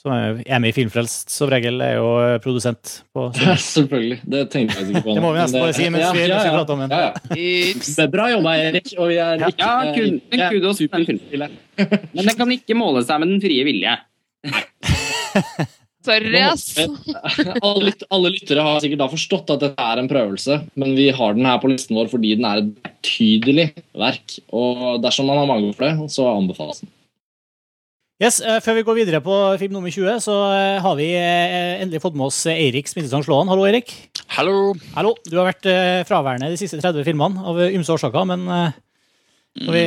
som 0.00 0.12
er 0.16 0.58
med 0.62 0.70
i 0.70 0.72
Filmfrelst 0.72 1.28
som 1.34 1.50
regel, 1.52 1.76
er 1.84 1.98
jo 1.98 2.06
eh, 2.24 2.38
produsent 2.40 3.02
på 3.12 3.26
Ja, 3.44 3.52
selvfølgelig. 3.60 4.20
Det 4.24 4.44
tenkte 4.52 4.78
jeg 4.80 4.88
ikke 4.94 5.02
på. 5.04 5.16
Det 5.18 5.24
må 5.24 5.32
vi 5.34 5.42
nesten 5.42 5.60
bare 5.60 5.74
si 5.76 5.88
mens 5.92 6.14
vi- 6.16 6.26
ja, 6.30 6.38
vi 6.40 6.54
prater 6.54 6.72
om 6.76 6.84
den. 6.86 6.94
Ja, 6.94 7.10
ja. 7.10 7.74
Det 7.84 8.04
er 8.06 8.12
Bra 8.14 8.30
jobba, 8.32 8.54
Erik. 8.68 8.94
Og 8.98 9.10
vi 9.12 9.18
er 9.20 9.44
ikke, 9.50 9.58
Ja, 9.60 9.74
kun- 9.96 10.20
men 10.32 10.46
kudos 10.54 10.80
til. 10.80 11.44
Men 11.44 12.24
den 12.24 12.36
kan 12.40 12.54
ikke 12.56 12.76
måle 12.80 13.04
seg 13.04 13.20
med 13.20 13.28
Den 13.34 13.42
frie 13.44 13.64
vilje. 13.68 13.98
Sorry, 16.00 16.32
ass. 16.40 16.78
alle, 17.60 17.82
lyt, 17.90 18.02
alle 18.08 18.30
lyttere 18.32 18.62
har 18.64 18.78
sikkert 18.80 19.02
da 19.02 19.08
forstått 19.12 19.50
at 19.52 19.60
dette 19.66 19.84
er 19.84 20.00
en 20.00 20.08
prøvelse, 20.08 20.56
men 20.80 20.94
vi 20.96 21.10
har 21.12 21.34
den 21.36 21.44
her 21.44 21.58
på 21.60 21.68
listen 21.68 21.98
vår 21.98 22.08
fordi 22.08 22.30
den 22.38 22.46
er 22.48 22.62
et 22.62 22.70
betydelig 22.86 23.66
verk. 24.00 24.38
Og 24.56 24.96
dersom 25.04 25.28
man 25.28 25.42
har 25.42 25.50
mage 25.50 25.74
for 25.76 25.84
det, 25.84 26.08
så 26.14 26.24
anbefales 26.32 26.80
den. 26.80 26.88
Yes, 28.20 28.36
eh, 28.44 28.58
Før 28.60 28.76
vi 28.76 28.82
går 28.84 28.96
videre 28.98 29.18
på 29.24 29.34
film 29.56 29.72
nummer 29.72 29.88
20, 29.88 30.18
så 30.20 30.34
eh, 30.52 30.78
har 30.84 30.96
vi 30.98 31.06
eh, 31.16 31.80
endelig 31.80 32.02
fått 32.02 32.18
med 32.20 32.26
oss 32.26 32.42
Eirik 32.52 32.90
Smittesang 32.90 33.24
Slåan. 33.24 33.48
Hallo, 33.48 33.64
Eirik. 33.64 33.94
Hallo. 34.36 34.74
Hallo. 34.92 35.14
Du 35.24 35.38
har 35.38 35.48
vært 35.48 35.64
fraværende 36.04 36.50
de 36.52 36.58
siste 36.60 36.76
30 36.82 37.06
filmene 37.06 37.40
av 37.40 37.62
ymse 37.70 37.94
årsaker, 37.94 38.28
men 38.28 38.44
når, 38.44 39.72
vi, 39.72 39.84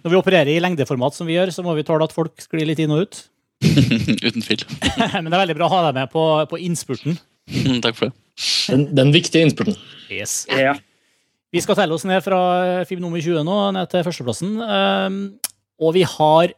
når 0.00 0.14
vi 0.14 0.16
opererer 0.16 0.52
i 0.54 0.62
lengdeformat 0.64 1.18
som 1.18 1.28
vi 1.28 1.36
gjør, 1.36 1.52
så 1.52 1.66
må 1.66 1.76
vi 1.76 1.84
tåle 1.84 2.08
at 2.08 2.16
folk 2.16 2.32
sklir 2.40 2.64
litt 2.70 2.80
inn 2.80 2.96
og 2.96 3.04
ut. 3.04 3.20
Uten 3.68 4.40
tvil. 4.40 4.64
men 5.20 5.28
det 5.28 5.36
er 5.36 5.44
veldig 5.44 5.60
bra 5.60 5.68
å 5.68 5.74
ha 5.76 5.84
deg 5.90 6.00
med 6.00 6.12
på, 6.16 6.24
på 6.48 6.64
innspurten. 6.64 7.20
Takk 7.84 8.00
for 8.00 8.08
det. 8.08 8.16
Den, 8.72 8.88
den 8.96 9.12
viktige 9.12 9.44
innspurten. 9.44 9.76
Yes. 10.08 10.46
Ja. 10.48 10.72
Vi 11.52 11.60
skal 11.60 11.76
telle 11.76 11.92
oss 11.92 12.08
ned 12.08 12.24
fra 12.24 12.40
film 12.88 13.04
nummer 13.04 13.20
20 13.20 13.44
nå, 13.44 13.62
ned 13.76 13.92
til 13.92 14.08
førsteplassen. 14.08 14.56
Um, 14.64 15.24
og 15.84 15.98
vi 16.00 16.08
har 16.08 16.56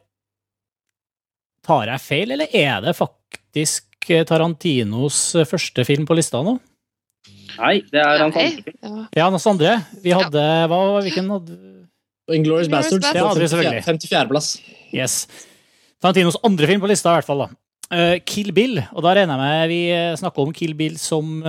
Tar 1.67 1.91
jeg 1.91 2.03
feil, 2.03 2.31
eller 2.35 2.53
er 2.55 2.83
det 2.85 2.93
faktisk 2.95 4.09
eh, 4.13 4.23
Tarantinos 4.27 5.19
eh, 5.35 5.47
første 5.47 5.83
film 5.87 6.07
på 6.07 6.15
lista 6.15 6.39
nå? 6.45 6.55
Nei, 7.57 7.79
det 7.89 7.99
er 8.03 8.21
hans 8.21 8.37
andre 8.37 9.07
Ja, 9.17 9.25
Hans 9.25 9.47
andre. 9.49 9.73
Vi 10.03 10.13
hadde 10.13 10.43
hva, 10.69 10.79
Hvilken 11.01 11.31
hadde 11.33 11.57
Inglorious 12.37 12.69
Bastards. 12.71 13.07
Det 13.07 13.23
hadde 13.23 13.41
vi 13.41 13.47
selvfølgelig. 13.49 13.83
54.-plass. 13.87 14.49
Yes. 14.95 15.15
Tarantinos 16.03 16.37
andre 16.45 16.69
film 16.69 16.83
på 16.83 16.89
lista, 16.91 17.15
i 17.15 17.19
hvert 17.19 17.27
fall. 17.27 17.45
da. 17.45 17.49
Eh, 17.97 18.15
Kill 18.27 18.51
Bill. 18.55 18.81
Og 18.93 19.03
da 19.03 19.15
regner 19.17 19.39
jeg 19.39 19.43
med 19.43 19.73
vi 19.73 19.81
snakker 20.21 20.43
om 20.43 20.53
Kill 20.55 20.75
Bill 20.77 20.97
som, 21.01 21.39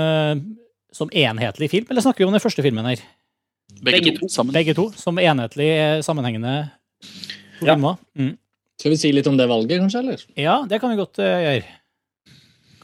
som 0.95 1.11
enhetlig 1.13 1.71
film, 1.75 1.89
eller 1.91 2.07
snakker 2.07 2.25
vi 2.25 2.31
om 2.31 2.35
den 2.39 2.43
første 2.43 2.65
filmen 2.65 2.87
her? 2.89 3.03
Begge, 3.79 4.01
Begge 4.01 4.17
to 4.19 4.31
sammen. 4.33 4.55
Begge 4.57 4.75
to, 4.79 4.89
som 4.99 5.19
enhetlig 5.21 5.71
sammenhengende 6.07 6.55
filmer. 7.61 7.99
Ja. 7.99 8.23
Mm. 8.23 8.37
Skal 8.79 8.95
vi 8.95 8.99
si 9.01 9.11
litt 9.11 9.27
om 9.27 9.37
det 9.39 9.49
valget, 9.51 9.81
kanskje? 9.83 10.05
eller? 10.05 10.21
Ja, 10.39 10.61
det 10.71 10.79
kan 10.83 10.93
vi 10.93 11.01
godt 11.01 11.19
uh, 11.19 11.27
gjøre. 11.27 11.65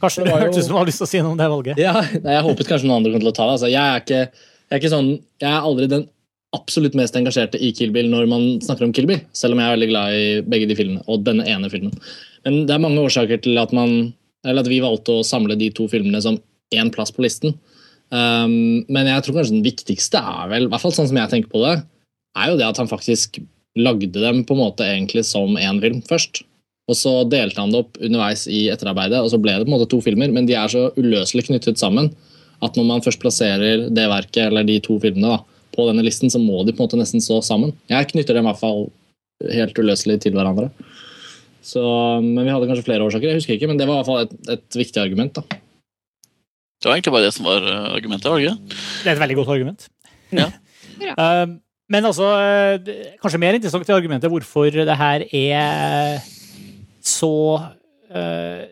Karsten, 0.01 0.27
Det 0.27 0.35
hørtes 0.35 0.59
ut 0.59 0.67
som 0.67 0.75
du 0.75 0.79
hadde 0.81 0.91
lyst 0.91 1.01
til 1.01 1.07
å 1.07 1.13
si 1.13 1.21
noe 1.23 1.35
om 1.37 1.39
det 1.39 1.47
valget. 1.53 1.79
Ja, 1.81 1.95
nei, 2.25 2.35
Jeg 2.35 2.47
håpet 2.49 2.71
kanskje 2.71 2.89
noen 2.91 2.99
andre 2.99 3.15
kom 3.15 3.23
til 3.23 3.31
å 3.31 3.37
ta 3.37 3.47
det. 3.47 3.55
Altså, 3.55 3.71
jeg, 3.71 3.85
er 3.85 4.03
ikke, 4.03 4.51
jeg 4.67 4.75
er 4.75 4.83
ikke 4.83 4.93
sånn, 4.93 5.13
jeg 5.45 5.51
er 5.53 5.69
aldri 5.71 5.89
den 5.93 6.09
absolutt 6.55 6.97
mest 6.99 7.17
engasjerte 7.19 7.59
i 7.63 7.71
Kill 7.75 7.95
Bill 7.95 8.11
når 8.11 8.29
man 8.31 8.45
snakker 8.63 8.87
om 8.87 8.93
Kill 8.95 9.09
Bill, 9.11 9.23
selv 9.35 9.57
om 9.57 9.63
jeg 9.63 9.71
er 9.71 9.75
veldig 9.75 9.91
glad 9.91 10.19
i 10.19 10.27
begge 10.47 10.69
de 10.71 10.77
filmene, 10.79 11.03
og 11.11 11.25
denne 11.27 11.47
ene 11.51 11.71
filmen. 11.71 11.95
Men 12.47 12.61
det 12.69 12.77
er 12.77 12.83
mange 12.83 13.03
årsaker 13.03 13.41
til 13.47 13.59
at, 13.63 13.73
man, 13.75 14.13
eller 14.47 14.63
at 14.63 14.71
vi 14.71 14.83
valgte 14.85 15.19
å 15.19 15.27
samle 15.27 15.57
de 15.59 15.71
to 15.75 15.89
filmene 15.91 16.21
som 16.23 16.39
én 16.75 16.93
plass 16.95 17.15
på 17.15 17.25
listen. 17.25 17.57
Um, 18.15 18.85
men 18.93 19.11
jeg 19.11 19.25
tror 19.25 19.41
kanskje 19.41 19.57
den 19.57 19.67
viktigste 19.67 20.21
er 20.21 20.51
vel, 20.53 20.69
i 20.69 20.71
hvert 20.71 20.85
fall 20.85 20.95
sånn 20.95 21.11
som 21.11 21.19
jeg 21.19 21.33
tenker 21.33 21.51
på 21.55 21.65
det, 21.65 21.79
er 22.39 22.51
jo 22.51 22.59
det 22.61 22.69
at 22.69 22.79
han 22.83 22.91
faktisk 22.91 23.41
lagde 23.78 24.12
dem 24.15 24.43
på 24.47 24.55
en 24.55 24.62
måte 24.62 24.86
egentlig 24.86 25.25
som 25.27 25.57
én 25.59 25.81
film 25.83 26.03
først. 26.07 26.43
Og 26.91 26.99
så 26.99 27.15
delte 27.28 27.62
han 27.62 27.73
det 27.73 27.81
opp 27.81 27.97
underveis 27.97 28.44
i 28.51 28.67
etterarbeidet, 28.73 29.23
og 29.23 29.31
så 29.33 29.41
ble 29.41 29.57
det 29.57 29.65
på 29.65 29.73
en 29.73 29.77
måte 29.78 29.89
to 29.91 30.03
filmer. 30.05 30.33
Men 30.35 30.49
de 30.49 30.57
er 30.59 30.70
så 30.70 30.91
uløselig 30.99 31.47
knyttet 31.49 31.81
sammen 31.81 32.11
at 32.65 32.77
når 32.78 32.86
man 32.89 33.05
først 33.05 33.20
plasserer 33.23 33.89
det 33.93 34.05
verket 34.11 34.47
eller 34.47 34.67
de 34.69 34.78
to 34.85 34.99
filmene 35.03 35.33
da, 35.35 35.41
på 35.75 35.89
denne 35.89 36.05
listen, 36.07 36.31
så 36.31 36.39
må 36.39 36.62
de 36.62 36.75
på 36.75 36.85
en 36.85 36.86
måte 36.86 37.01
nesten 37.01 37.25
stå 37.25 37.41
sammen. 37.44 37.73
Jeg 37.91 38.12
knytter 38.12 38.36
dem 38.36 38.47
i 38.47 38.51
hvert 38.53 38.61
fall 38.61 38.86
helt 39.51 39.81
uløselig 39.81 40.20
til 40.23 40.36
hverandre. 40.36 40.69
Så, 41.65 41.83
men 42.23 42.44
vi 42.44 42.53
hadde 42.53 42.69
kanskje 42.69 42.86
flere 42.86 43.07
årsaker, 43.07 43.33
jeg 43.33 43.41
husker 43.41 43.57
ikke, 43.57 43.70
men 43.70 43.81
det 43.81 43.89
var 43.89 43.97
i 43.97 44.03
hvert 44.03 44.11
fall 44.11 44.27
et, 44.27 44.35
et 44.55 44.78
viktig 44.78 45.01
argument. 45.01 45.41
da. 45.41 45.59
Det 46.85 46.91
var 46.91 46.99
egentlig 46.99 47.15
bare 47.17 47.25
det 47.25 47.35
som 47.35 47.49
var 47.49 47.65
eh, 47.65 47.91
argumentet, 47.97 48.28
var 48.28 48.39
det 48.39 48.51
ikke? 48.51 48.81
Det 49.01 49.09
er 49.09 49.15
et 49.17 49.23
veldig 49.25 49.39
godt 49.41 49.53
argument. 49.57 49.86
Ja. 50.36 50.49
Ja. 51.01 51.15
Eh, 51.95 52.01
Men 52.01 52.11
altså, 52.11 52.27
eh, 52.43 53.17
kanskje 53.23 53.39
mer 53.39 53.55
interessant 53.55 53.87
til 53.87 53.95
argumentet 53.95 54.31
hvorfor 54.31 54.71
det 54.71 54.97
her 54.99 55.27
er 55.31 56.23
så 57.05 57.35
eh, 58.11 58.65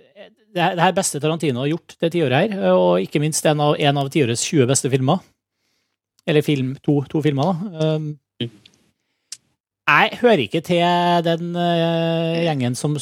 Det 0.52 0.60
her 0.82 0.92
beste 0.92 1.20
Tarantino 1.20 1.60
har 1.60 1.70
gjort 1.70 1.96
det 2.00 2.12
tiåret 2.12 2.52
her, 2.52 2.72
og 2.72 3.00
ikke 3.00 3.20
minst 3.20 3.46
en 3.46 3.60
av, 3.60 3.76
en 3.78 3.96
av 3.96 4.10
tiårets 4.12 4.42
20 4.44 4.66
beste 4.68 4.90
filmer. 4.90 5.22
Eller 6.26 6.42
film, 6.42 6.74
to, 6.84 7.00
to 7.08 7.22
filmer, 7.22 7.42
da. 7.42 7.86
Um, 7.96 8.10
jeg 9.88 10.18
hører 10.20 10.42
ikke 10.44 10.60
til 10.60 11.24
den 11.24 11.56
eh, 11.56 12.42
gjengen 12.44 12.76
som 12.76 12.98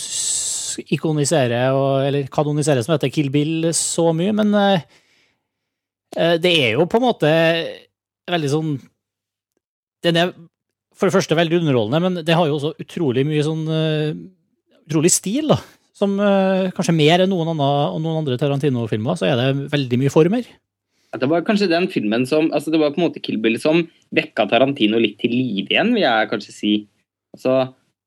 ikoniserer, 0.95 1.75
eller 2.07 2.31
kanoniserer, 2.33 2.83
som 2.87 2.95
heter 2.95 3.11
Kill 3.13 3.33
Bill, 3.35 3.73
så 3.75 4.13
mye, 4.17 4.33
men 4.33 4.55
eh, 4.55 4.87
eh, 6.17 6.39
det 6.41 6.55
er 6.55 6.79
jo 6.79 6.87
på 6.87 7.01
en 7.01 7.07
måte 7.09 7.35
veldig 8.31 8.53
sånn 8.55 8.73
Den 10.05 10.19
er 10.21 10.33
for 11.01 11.09
det 11.09 11.17
første 11.17 11.37
veldig 11.39 11.61
underholdende, 11.63 12.01
men 12.05 12.25
det 12.27 12.37
har 12.37 12.49
jo 12.49 12.59
også 12.59 12.75
utrolig 12.83 13.25
mye 13.29 13.45
sånn 13.47 13.65
uh, 13.71 14.13
Utrolig 14.91 15.13
stil, 15.15 15.53
da. 15.53 15.57
Som 15.95 16.17
uh, 16.19 16.67
kanskje 16.75 16.97
mer 16.97 17.23
enn 17.23 17.31
noen, 17.31 17.53
annen, 17.53 18.01
noen 18.03 18.23
andre 18.23 18.39
Tarantino-filmer, 18.41 19.19
så 19.21 19.29
er 19.29 19.37
det 19.39 19.69
veldig 19.71 20.01
mye 20.01 20.11
former. 20.11 20.49
Det 21.21 21.29
var 21.31 21.45
kanskje 21.47 21.69
den 21.71 21.87
filmen 21.91 22.25
som 22.27 22.49
altså 22.55 22.71
Det 22.71 22.79
var 22.79 22.93
på 22.95 23.01
en 23.01 23.07
måte 23.09 23.23
Kill 23.23 23.39
Bill 23.43 23.57
som 23.59 23.83
vekka 24.15 24.47
Tarantino 24.51 24.99
litt 25.03 25.17
til 25.23 25.33
live 25.35 25.71
igjen, 25.71 25.93
vil 25.95 26.05
jeg 26.05 26.31
kanskje 26.33 26.55
si. 26.55 26.73
Altså, 27.37 27.61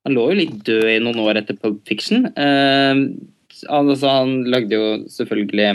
han 0.03 0.15
lå 0.17 0.25
jo 0.31 0.39
litt 0.41 0.57
død 0.67 0.89
i 0.91 0.99
noen 1.03 1.21
år 1.23 1.39
etter 1.39 1.57
Pulp 1.59 1.81
Fiction. 1.87 2.27
Uh, 2.35 3.15
altså, 3.71 4.11
han 4.11 4.35
lagde 4.51 4.75
jo 4.75 4.91
selvfølgelig 5.13 5.69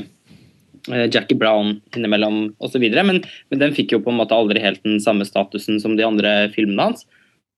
Jackie 0.86 1.38
Brown 1.38 1.78
innimellom 1.96 2.52
osv., 2.64 2.84
men, 2.94 3.22
men 3.50 3.62
den 3.62 3.74
fikk 3.76 3.94
jo 3.94 4.02
på 4.04 4.12
en 4.12 4.20
måte 4.20 4.36
aldri 4.36 4.62
helt 4.62 4.82
den 4.86 5.00
samme 5.02 5.26
statusen 5.28 5.80
som 5.82 5.96
de 5.98 6.06
andre 6.06 6.34
filmene 6.54 6.90
hans. 6.90 7.06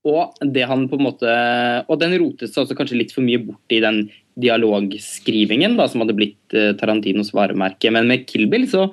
Og 0.09 0.33
det 0.55 0.65
han 0.65 0.87
på 0.89 0.97
en 0.97 1.05
måte 1.05 1.33
Og 1.93 1.99
den 2.01 2.15
rotet 2.23 2.49
seg 2.49 2.63
også 2.63 2.77
kanskje 2.79 2.97
litt 2.97 3.11
for 3.13 3.21
mye 3.21 3.41
bort 3.43 3.75
i 3.75 3.83
den 3.85 4.07
dialogskrivingen 4.41 5.75
da, 5.77 5.85
som 5.91 6.01
hadde 6.01 6.17
blitt 6.17 6.57
eh, 6.57 6.73
Tarantinos 6.81 7.35
varemerke. 7.37 7.91
Men 7.93 8.09
med 8.09 8.25
Kill 8.31 8.47
Bill 8.49 8.65
så 8.71 8.87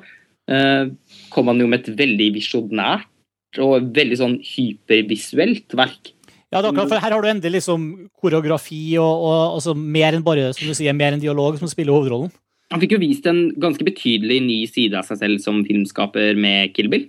eh, 0.51 0.89
kom 1.31 1.51
han 1.51 1.61
jo 1.63 1.69
med 1.71 1.85
et 1.85 1.99
veldig 2.01 2.27
visjonært 2.35 3.61
og 3.63 3.93
veldig 3.95 4.17
sånn 4.19 4.35
hypervisuelt 4.43 5.77
verk. 5.79 6.11
Ja, 6.51 6.61
akkurat, 6.61 6.87
for 6.87 7.03
Her 7.03 7.15
har 7.15 7.23
du 7.23 7.29
endelig 7.29 7.59
liksom 7.59 7.87
koreografi 8.15 8.97
og, 8.99 9.23
og 9.27 9.39
altså 9.57 9.75
mer 9.77 10.15
enn 10.15 10.25
bare 10.25 10.51
som 10.55 10.67
du 10.67 10.75
sier, 10.75 10.95
mer 10.95 11.15
enn 11.15 11.23
dialog 11.23 11.57
som 11.59 11.71
spiller 11.71 11.95
hovedrollen. 11.95 12.31
Han 12.73 12.81
fikk 12.83 12.97
jo 12.97 13.03
vist 13.03 13.27
en 13.29 13.47
ganske 13.59 13.85
betydelig 13.87 14.41
ny 14.43 14.57
side 14.67 14.97
av 14.99 15.07
seg 15.07 15.21
selv 15.21 15.43
som 15.43 15.63
filmskaper 15.67 16.39
med 16.39 16.73
Kill 16.75 16.89
Bill. 16.91 17.05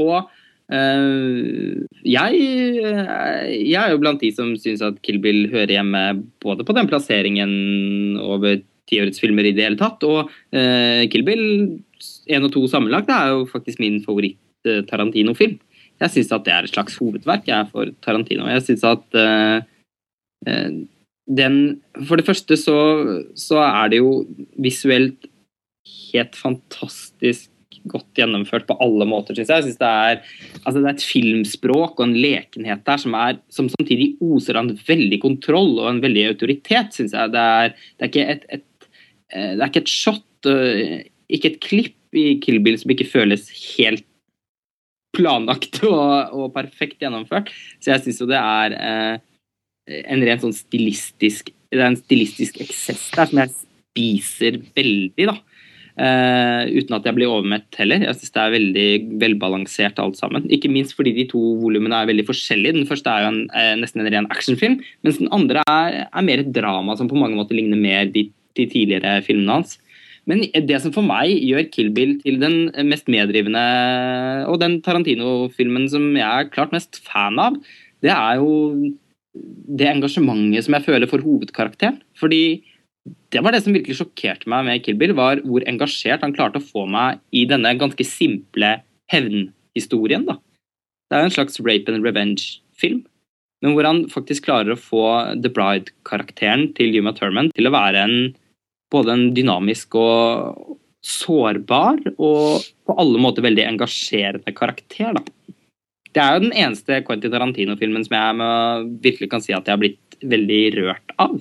Og 0.00 0.30
øh, 0.72 1.84
jeg, 2.04 2.40
eh, 2.80 3.50
jeg 3.52 3.80
er 3.82 3.92
jo 3.92 4.00
blant 4.00 4.22
de 4.24 4.32
som 4.32 4.54
syns 4.60 4.84
at 4.84 5.02
Kill 5.04 5.20
Bill 5.24 5.44
hører 5.52 5.76
hjemme 5.76 6.02
både 6.44 6.64
på 6.64 6.76
den 6.76 6.88
plasseringen 6.88 8.16
over 8.22 8.62
tiårets 8.88 9.20
filmer 9.20 9.48
i 9.48 9.52
det 9.56 9.66
hele 9.66 9.80
tatt, 9.80 10.04
og 10.06 10.30
øh, 10.54 11.04
Kill 11.10 11.24
Bill 11.26 11.46
1 12.30 12.44
og 12.46 12.52
2 12.54 12.66
sammenlagt 12.70 13.10
er 13.12 13.32
jo 13.34 13.46
faktisk 13.50 13.80
min 13.82 13.98
favoritt-Tarantino-film. 14.04 15.56
Jeg 16.00 16.12
syns 16.12 16.32
at 16.32 16.44
det 16.44 16.52
er 16.52 16.66
et 16.66 16.72
slags 16.72 16.96
hovedverk 17.00 17.48
jeg, 17.48 17.68
for 17.72 17.88
Tarantino. 18.04 18.48
Jeg 18.48 18.62
synes 18.62 18.84
at 18.84 19.16
øh, 19.16 20.76
den 21.26 21.80
For 22.06 22.18
det 22.18 22.26
første 22.28 22.56
så, 22.60 22.78
så 23.34 23.58
er 23.64 23.90
det 23.90 23.98
jo 23.98 24.24
visuelt 24.62 25.26
helt 26.12 26.38
fantastisk 26.38 27.50
godt 27.86 28.18
gjennomført 28.18 28.66
på 28.66 28.76
alle 28.82 29.06
måter, 29.08 29.36
syns 29.36 29.50
jeg. 29.50 29.60
Jeg 29.60 29.66
synes 29.66 29.80
det, 29.80 29.90
er, 29.90 30.22
altså 30.64 30.80
det 30.80 30.88
er 30.88 30.96
et 30.96 31.06
filmspråk 31.06 32.00
og 32.00 32.04
en 32.06 32.16
lekenhet 32.18 32.82
der 32.86 33.02
som, 33.02 33.14
er, 33.18 33.38
som 33.52 33.68
samtidig 33.70 34.08
oser 34.24 34.58
av 34.58 34.66
en 34.66 34.80
veldig 34.88 35.20
kontroll 35.22 35.76
og 35.78 35.90
en 35.92 36.02
veldig 36.02 36.26
autoritet, 36.32 36.96
syns 36.96 37.14
jeg. 37.14 37.34
Det 37.34 37.44
er, 37.60 37.76
det 37.76 38.06
er 38.06 38.12
ikke 38.12 38.26
et, 38.34 38.48
et, 38.58 38.90
eh, 39.30 39.52
det 39.54 39.60
er 39.60 39.70
ikke 39.70 39.84
et 39.84 39.94
shot, 39.94 40.50
ikke 41.30 41.52
et 41.52 41.62
klipp 41.62 42.18
i 42.18 42.26
Kill 42.42 42.60
Bill 42.64 42.78
som 42.80 42.92
ikke 42.94 43.08
føles 43.10 43.48
helt 43.76 44.06
planlagt 45.16 45.80
og, 45.86 46.34
og 46.34 46.52
perfekt 46.56 47.00
gjennomført. 47.02 47.52
Så 47.80 47.94
jeg 47.94 48.04
syns 48.04 48.22
jo 48.22 48.30
det 48.30 48.40
er 48.40 48.76
eh, 48.76 49.24
en 49.86 50.24
rent 50.26 50.42
sånn 50.42 50.54
stilistisk 50.56 51.52
Det 51.70 51.78
er 51.78 51.90
en 51.90 51.98
stilistisk 51.98 52.60
eksess 52.62 53.08
der 53.14 53.28
som 53.30 53.40
jeg 53.42 53.52
spiser 53.56 54.58
veldig, 54.76 55.26
da. 55.30 55.36
Uh, 55.96 56.68
uten 56.76 56.92
at 56.92 57.06
jeg 57.08 57.16
blir 57.16 57.30
overmett 57.32 57.78
heller. 57.80 58.02
Jeg 58.04 58.18
syns 58.18 58.34
det 58.34 58.42
er 58.42 58.52
veldig 58.52 58.88
velbalansert 59.22 60.00
alt 60.02 60.18
sammen. 60.18 60.44
Ikke 60.52 60.68
minst 60.68 60.92
fordi 60.96 61.14
de 61.16 61.24
to 61.30 61.40
volumene 61.62 61.96
er 61.96 62.10
veldig 62.10 62.26
forskjellige. 62.28 62.76
Den 62.76 62.88
første 62.90 63.08
er 63.08 63.24
jo 63.24 63.30
en, 63.30 63.40
eh, 63.56 63.72
nesten 63.80 64.04
en 64.04 64.10
ren 64.12 64.28
actionfilm, 64.28 64.76
mens 65.06 65.22
den 65.22 65.32
andre 65.32 65.64
er, 65.64 65.96
er 66.06 66.26
mer 66.28 66.44
et 66.44 66.52
drama 66.52 66.98
som 67.00 67.08
på 67.08 67.16
mange 67.16 67.38
måter 67.38 67.56
ligner 67.56 67.80
mer 67.80 68.12
de, 68.12 68.26
de 68.58 68.68
tidligere 68.68 69.22
filmene 69.24 69.56
hans. 69.56 69.78
Men 70.28 70.44
det 70.68 70.82
som 70.82 70.92
for 70.92 71.06
meg 71.06 71.32
gjør 71.46 71.70
Kill 71.72 71.90
Bill 71.96 72.16
til 72.20 72.40
den 72.42 72.68
mest 72.90 73.08
meddrivende 73.08 73.64
og 74.50 74.60
den 74.60 74.80
Tarantino-filmen 74.84 75.88
som 75.88 76.10
jeg 76.18 76.26
er 76.26 76.50
klart 76.52 76.74
mest 76.74 76.98
fan 77.06 77.38
av, 77.40 77.56
det 78.04 78.12
er 78.12 78.42
jo 78.42 78.50
det 79.78 79.88
engasjementet 79.90 80.66
som 80.66 80.76
jeg 80.76 80.86
føler 80.86 81.10
for 81.10 81.24
hovedkarakteren. 81.24 82.00
Fordi 82.18 82.62
det 83.34 83.42
var 83.44 83.54
det 83.54 83.62
som 83.64 83.74
virkelig 83.76 83.98
sjokkerte 84.00 84.50
meg 84.50 84.66
med 84.66 84.82
Kill 84.84 84.98
Bill, 84.98 85.14
var 85.16 85.42
hvor 85.46 85.64
engasjert 85.68 86.24
han 86.24 86.34
klarte 86.34 86.60
å 86.60 86.64
få 86.64 86.86
meg 86.90 87.20
i 87.30 87.44
denne 87.48 87.74
ganske 87.78 88.06
simple 88.06 88.76
hevnhistorien. 89.12 90.26
da. 90.26 90.38
Det 91.06 91.16
er 91.16 91.22
jo 91.22 91.30
en 91.30 91.36
slags 91.36 91.60
rape 91.62 91.92
and 91.92 92.06
revenge-film, 92.06 93.04
men 93.62 93.76
hvor 93.76 93.86
han 93.86 94.02
faktisk 94.10 94.48
klarer 94.48 94.74
å 94.74 94.80
få 94.80 95.04
The 95.38 95.52
Bride-karakteren 95.54 96.72
til 96.76 96.96
Yuma 96.96 97.14
Thurman 97.16 97.52
til 97.54 97.68
å 97.68 97.74
være 97.74 98.02
en 98.02 98.18
både 98.92 99.14
en 99.14 99.24
dynamisk 99.34 99.94
og 99.98 100.76
sårbar 101.06 102.00
og 102.16 102.66
på 102.86 102.96
alle 102.98 103.20
måter 103.22 103.44
veldig 103.46 103.64
engasjerende 103.66 104.54
karakter. 104.54 105.14
Da. 105.14 105.22
Det 106.16 106.22
er 106.24 106.38
jo 106.38 106.46
den 106.46 106.54
eneste 106.56 107.02
Quentin 107.04 107.32
Tarantino-filmen 107.34 108.04
som 108.06 108.14
jeg 108.16 108.36
med, 108.38 108.86
virkelig 109.04 109.28
kan 109.34 109.42
si 109.44 109.52
at 109.52 109.66
jeg 109.68 109.74
har 109.74 109.82
blitt 109.82 110.16
veldig 110.24 110.60
rørt 110.78 111.12
av. 111.20 111.34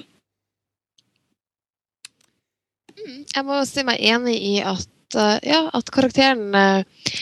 Mm, 3.00 3.22
Jeg 3.38 3.46
må 3.48 3.62
si 3.70 3.86
meg 3.88 4.04
enig 4.04 4.36
i 4.36 4.56
at, 4.68 5.16
eh, 5.16 5.38
ja, 5.48 5.62
at 5.72 5.92
karakteren 5.96 6.50
eh, 6.56 7.14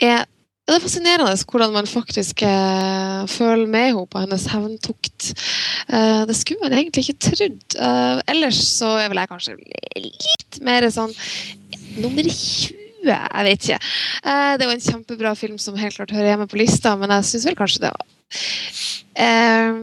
er 0.00 0.24
Det 0.62 0.76
er 0.76 0.84
fascinerende 0.84 1.34
hvordan 1.50 1.72
man 1.74 1.88
faktisk 1.90 2.44
eh, 2.46 3.24
føler 3.26 3.66
med 3.66 3.88
henne 3.90 4.06
på 4.06 4.20
hennes 4.22 4.44
hevntukt. 4.46 5.32
Eh, 5.90 6.22
det 6.28 6.36
skulle 6.38 6.62
man 6.62 6.76
egentlig 6.76 7.02
ikke 7.02 7.18
trodd. 7.26 7.64
Eh, 7.74 8.20
ellers 8.30 8.60
så 8.78 8.92
er 9.02 9.10
vel 9.10 9.20
jeg 9.20 9.32
kanskje 9.32 9.56
litt 9.98 10.60
mer 10.62 10.86
sånn 10.94 11.12
nummer 11.98 12.30
20. 12.30 12.81
Jeg 13.06 13.46
vet 13.48 13.66
ikke. 13.66 13.78
Eh, 14.22 14.52
det 14.56 14.64
er 14.64 14.68
jo 14.68 14.76
en 14.76 14.84
kjempebra 14.86 15.34
film 15.38 15.58
som 15.62 15.78
helt 15.78 15.96
klart 15.96 16.14
hører 16.14 16.32
hjemme 16.32 16.48
på 16.50 16.60
lista, 16.60 16.94
men 16.98 17.14
jeg 17.16 17.28
syns 17.30 17.46
vel 17.48 17.58
kanskje 17.58 17.84
det 17.86 17.92
var 17.94 18.06
eh, 19.26 19.80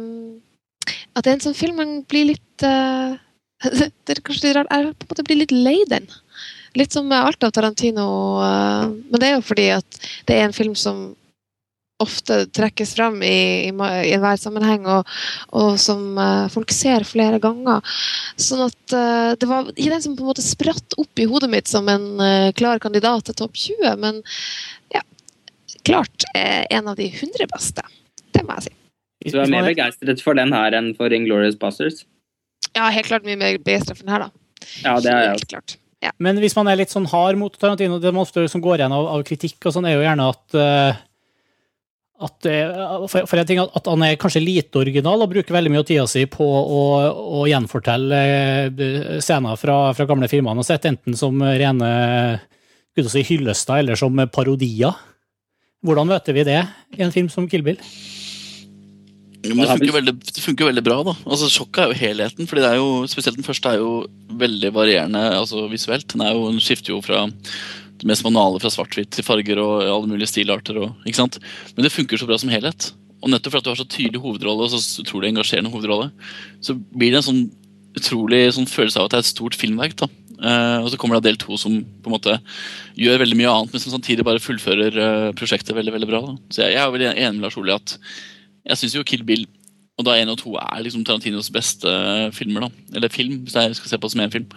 At 1.13 1.25
det 1.25 1.31
er 1.31 1.35
en 1.35 1.43
sånn 1.49 1.57
film 1.57 1.81
man 1.81 1.97
blir 2.09 2.31
litt 2.31 2.65
eh, 2.65 3.17
det 3.75 4.15
er 4.15 4.23
kanskje 4.23 4.47
litt 4.47 4.57
rart. 4.57 4.71
Jeg 4.71 4.93
på 4.95 5.05
en 5.05 5.11
måte 5.11 5.27
blir 5.27 5.41
litt 5.41 5.55
lei 5.55 5.77
den. 5.91 6.07
Litt 6.79 6.95
som 6.95 7.09
alt 7.11 7.43
av 7.43 7.51
Tarantino. 7.51 8.05
Men 8.39 9.17
det 9.19 9.27
er 9.27 9.33
jo 9.33 9.43
fordi 9.43 9.65
at 9.73 9.97
det 10.29 10.37
er 10.37 10.45
en 10.45 10.55
film 10.55 10.77
som 10.79 11.09
ofte 12.03 12.45
trekkes 12.55 12.93
frem 12.97 13.19
i, 13.25 13.67
i, 13.67 13.71
i 13.71 14.13
enhver 14.15 14.39
sammenheng, 14.39 14.87
og, 14.89 15.07
og 15.55 15.75
som 15.81 16.17
uh, 16.19 16.47
folk 16.51 16.71
ser 16.75 17.05
flere 17.07 17.41
ganger. 17.43 17.83
Sånn 18.39 18.65
at 18.67 18.95
uh, 18.95 19.35
det 19.39 19.49
var 19.49 19.69
ikke 19.75 19.93
den 19.93 20.05
som 20.05 20.15
på 20.17 20.25
en 20.25 20.31
måte 20.31 20.45
spratt 20.45 20.97
opp 21.01 21.21
i 21.21 21.27
hodet 21.29 21.51
mitt 21.51 21.71
som 21.71 21.89
en 21.91 22.11
uh, 22.21 22.49
klar 22.57 22.81
kandidat 22.83 23.27
til 23.27 23.37
topp 23.41 23.59
20, 23.59 23.99
men 23.99 24.21
ja, 24.95 25.03
klart 25.87 26.27
en 26.35 26.87
av 26.87 26.99
de 26.99 27.09
100 27.11 27.49
beste. 27.51 27.85
Det 28.35 28.45
må 28.45 28.55
jeg 28.59 28.69
si. 28.69 28.75
Så 29.27 29.35
du 29.35 29.43
er 29.43 29.51
mer 29.51 29.67
begeistret 29.67 30.23
for 30.23 30.37
den 30.39 30.55
her 30.55 30.75
enn 30.77 30.93
for 30.95 31.11
Inglorious 31.11 31.57
Busters? 31.59 32.05
Ja, 32.71 32.87
helt 32.93 33.09
klart 33.09 33.27
mye 33.27 33.39
mer 33.39 33.59
begeistra 33.59 33.97
for 33.97 34.05
den 34.05 34.15
her, 34.15 34.29
da. 34.29 34.65
Ja, 34.85 34.95
det 35.03 35.11
er 35.11 35.23
jeg 35.25 35.37
Helt 35.37 35.51
klart. 35.51 35.77
Men 36.23 36.39
hvis 36.39 36.55
man 36.55 36.69
er 36.71 36.79
litt 36.79 36.93
sånn 36.93 37.09
hard 37.11 37.35
mot 37.35 37.55
Tarantino, 37.59 37.97
det 37.99 38.13
man 38.15 38.23
ofte 38.23 38.45
som 38.47 38.61
går 38.63 38.79
igjen 38.79 38.93
av, 38.95 39.07
av 39.17 39.23
kritikk, 39.27 39.57
og 39.67 39.75
sånn, 39.75 39.87
er 39.89 39.97
jo 39.97 40.05
gjerne 40.05 40.27
at 40.31 40.59
at, 42.19 42.47
for, 43.07 43.35
jeg 43.37 43.45
en 43.45 43.47
ting, 43.47 43.61
at, 43.63 43.85
han 43.87 44.03
er 44.03 44.17
kanskje 44.19 44.41
lite 44.43 44.81
original 44.81 45.23
og 45.23 45.31
bruker 45.31 45.55
veldig 45.55 45.71
mye 45.71 45.83
av 45.83 45.87
tida 45.87 46.05
si 46.09 46.25
på 46.27 46.43
å, 46.43 46.81
å 47.39 47.45
gjenfortelle 47.47 48.21
eh, 48.69 49.19
scener 49.23 49.59
fra, 49.59 49.77
fra 49.95 50.07
gamle 50.09 50.27
filmer 50.31 50.51
han 50.51 50.59
har 50.59 50.67
sett, 50.67 50.89
enten 50.89 51.15
som 51.15 51.39
rene 51.39 51.91
si, 53.07 53.23
hyllester 53.23 53.79
eller 53.79 53.99
som 53.99 54.19
parodier. 54.33 54.97
Hvordan 55.85 56.09
møter 56.11 56.35
vi 56.35 56.43
det 56.47 56.59
i 56.97 57.05
en 57.05 57.13
film 57.15 57.29
som 57.31 57.47
Kill 57.47 57.63
Bill? 57.63 57.79
Jo, 59.39 59.55
men 59.55 59.63
det 59.63 59.71
funker, 59.71 59.93
veldig, 59.95 60.13
det 60.19 60.41
funker 60.43 60.67
veldig 60.67 60.83
bra. 60.83 60.97
da. 61.07 61.13
Altså 61.23 61.47
Sjokket 61.47 61.85
er 61.85 61.91
jo 61.93 61.99
helheten. 62.01 62.47
fordi 62.47 62.63
det 62.65 62.71
er 62.73 62.79
jo, 62.81 62.89
Spesielt 63.07 63.37
den 63.39 63.47
første 63.47 63.71
er 63.71 63.79
jo 63.79 63.91
veldig 64.41 64.73
varierende 64.75 65.21
altså 65.37 65.63
visuelt. 65.71 66.07
Den, 66.11 66.25
er 66.25 66.35
jo, 66.35 66.49
den 66.51 66.59
skifter 66.63 66.91
jo 66.91 66.99
fra 67.05 67.23
det 67.99 68.07
mest 68.07 68.23
banale 68.25 68.61
fra 68.61 68.71
svart-hvitt 68.71 69.11
til 69.15 69.25
farger 69.27 69.59
og 69.61 69.83
alle 69.83 70.09
mulige 70.09 70.31
stilarter. 70.31 70.79
Og, 70.79 71.05
ikke 71.05 71.19
sant? 71.19 71.39
Men 71.75 71.85
det 71.85 71.93
funker 71.93 72.19
så 72.19 72.27
bra 72.29 72.37
som 72.39 72.51
helhet. 72.53 72.91
Og 73.19 73.31
nettopp 73.33 73.57
fordi 73.57 73.67
du 73.67 73.73
har 73.73 73.81
så 73.81 73.89
tydelig 73.89 74.21
hovedrolle 74.23 74.67
og 74.67 74.71
så 74.71 75.03
utrolig 75.03 75.33
engasjerende 75.33 75.71
hovedrolle, 75.73 76.07
så 76.63 76.77
blir 76.77 77.11
det 77.11 77.19
en 77.19 77.27
sånn 77.27 77.43
utrolig 77.99 78.45
sånn 78.55 78.69
følelse 78.69 79.01
av 79.01 79.07
at 79.07 79.13
det 79.13 79.19
er 79.19 79.25
et 79.25 79.33
stort 79.33 79.57
filmverk. 79.59 79.97
da. 79.99 80.07
Uh, 80.39 80.79
og 80.85 80.87
så 80.87 80.95
kommer 80.95 81.19
det 81.19 81.27
del 81.27 81.39
to 81.41 81.57
som 81.59 81.81
på 81.83 82.07
en 82.07 82.15
måte 82.15 82.37
gjør 82.95 83.19
veldig 83.19 83.37
mye 83.41 83.51
annet, 83.51 83.73
men 83.73 83.81
som 83.83 83.91
samtidig 83.91 84.23
bare 84.23 84.39
fullfører 84.39 84.95
uh, 84.95 85.31
prosjektet 85.35 85.75
veldig 85.75 85.95
veldig 85.97 86.07
bra. 86.07 86.21
da. 86.29 86.35
Så 86.47 86.63
jeg, 86.63 86.77
jeg 86.77 86.83
er 86.83 86.93
veldig 86.95 87.09
enig 87.11 87.39
med 87.39 87.47
Lars 87.47 87.59
Ole 87.59 87.75
at 87.75 87.97
jeg 88.69 88.79
syns 88.79 88.95
jo 88.95 89.07
Kill 89.07 89.25
Bill 89.27 89.47
og 89.99 90.05
da 90.07 90.15
1 90.15 90.31
og 90.31 90.37
2 90.39 90.53
er 90.61 90.83
liksom 90.85 91.03
Tarantinos 91.03 91.49
beste 91.51 91.91
filmer. 92.31 92.63
da, 92.63 92.69
Eller 92.95 93.11
film, 93.11 93.41
hvis 93.43 93.57
jeg 93.57 93.75
skal 93.75 93.89
se 93.91 93.97
på 93.99 94.07
det 94.07 94.13
som 94.13 94.21
en 94.23 94.31
film. 94.31 94.47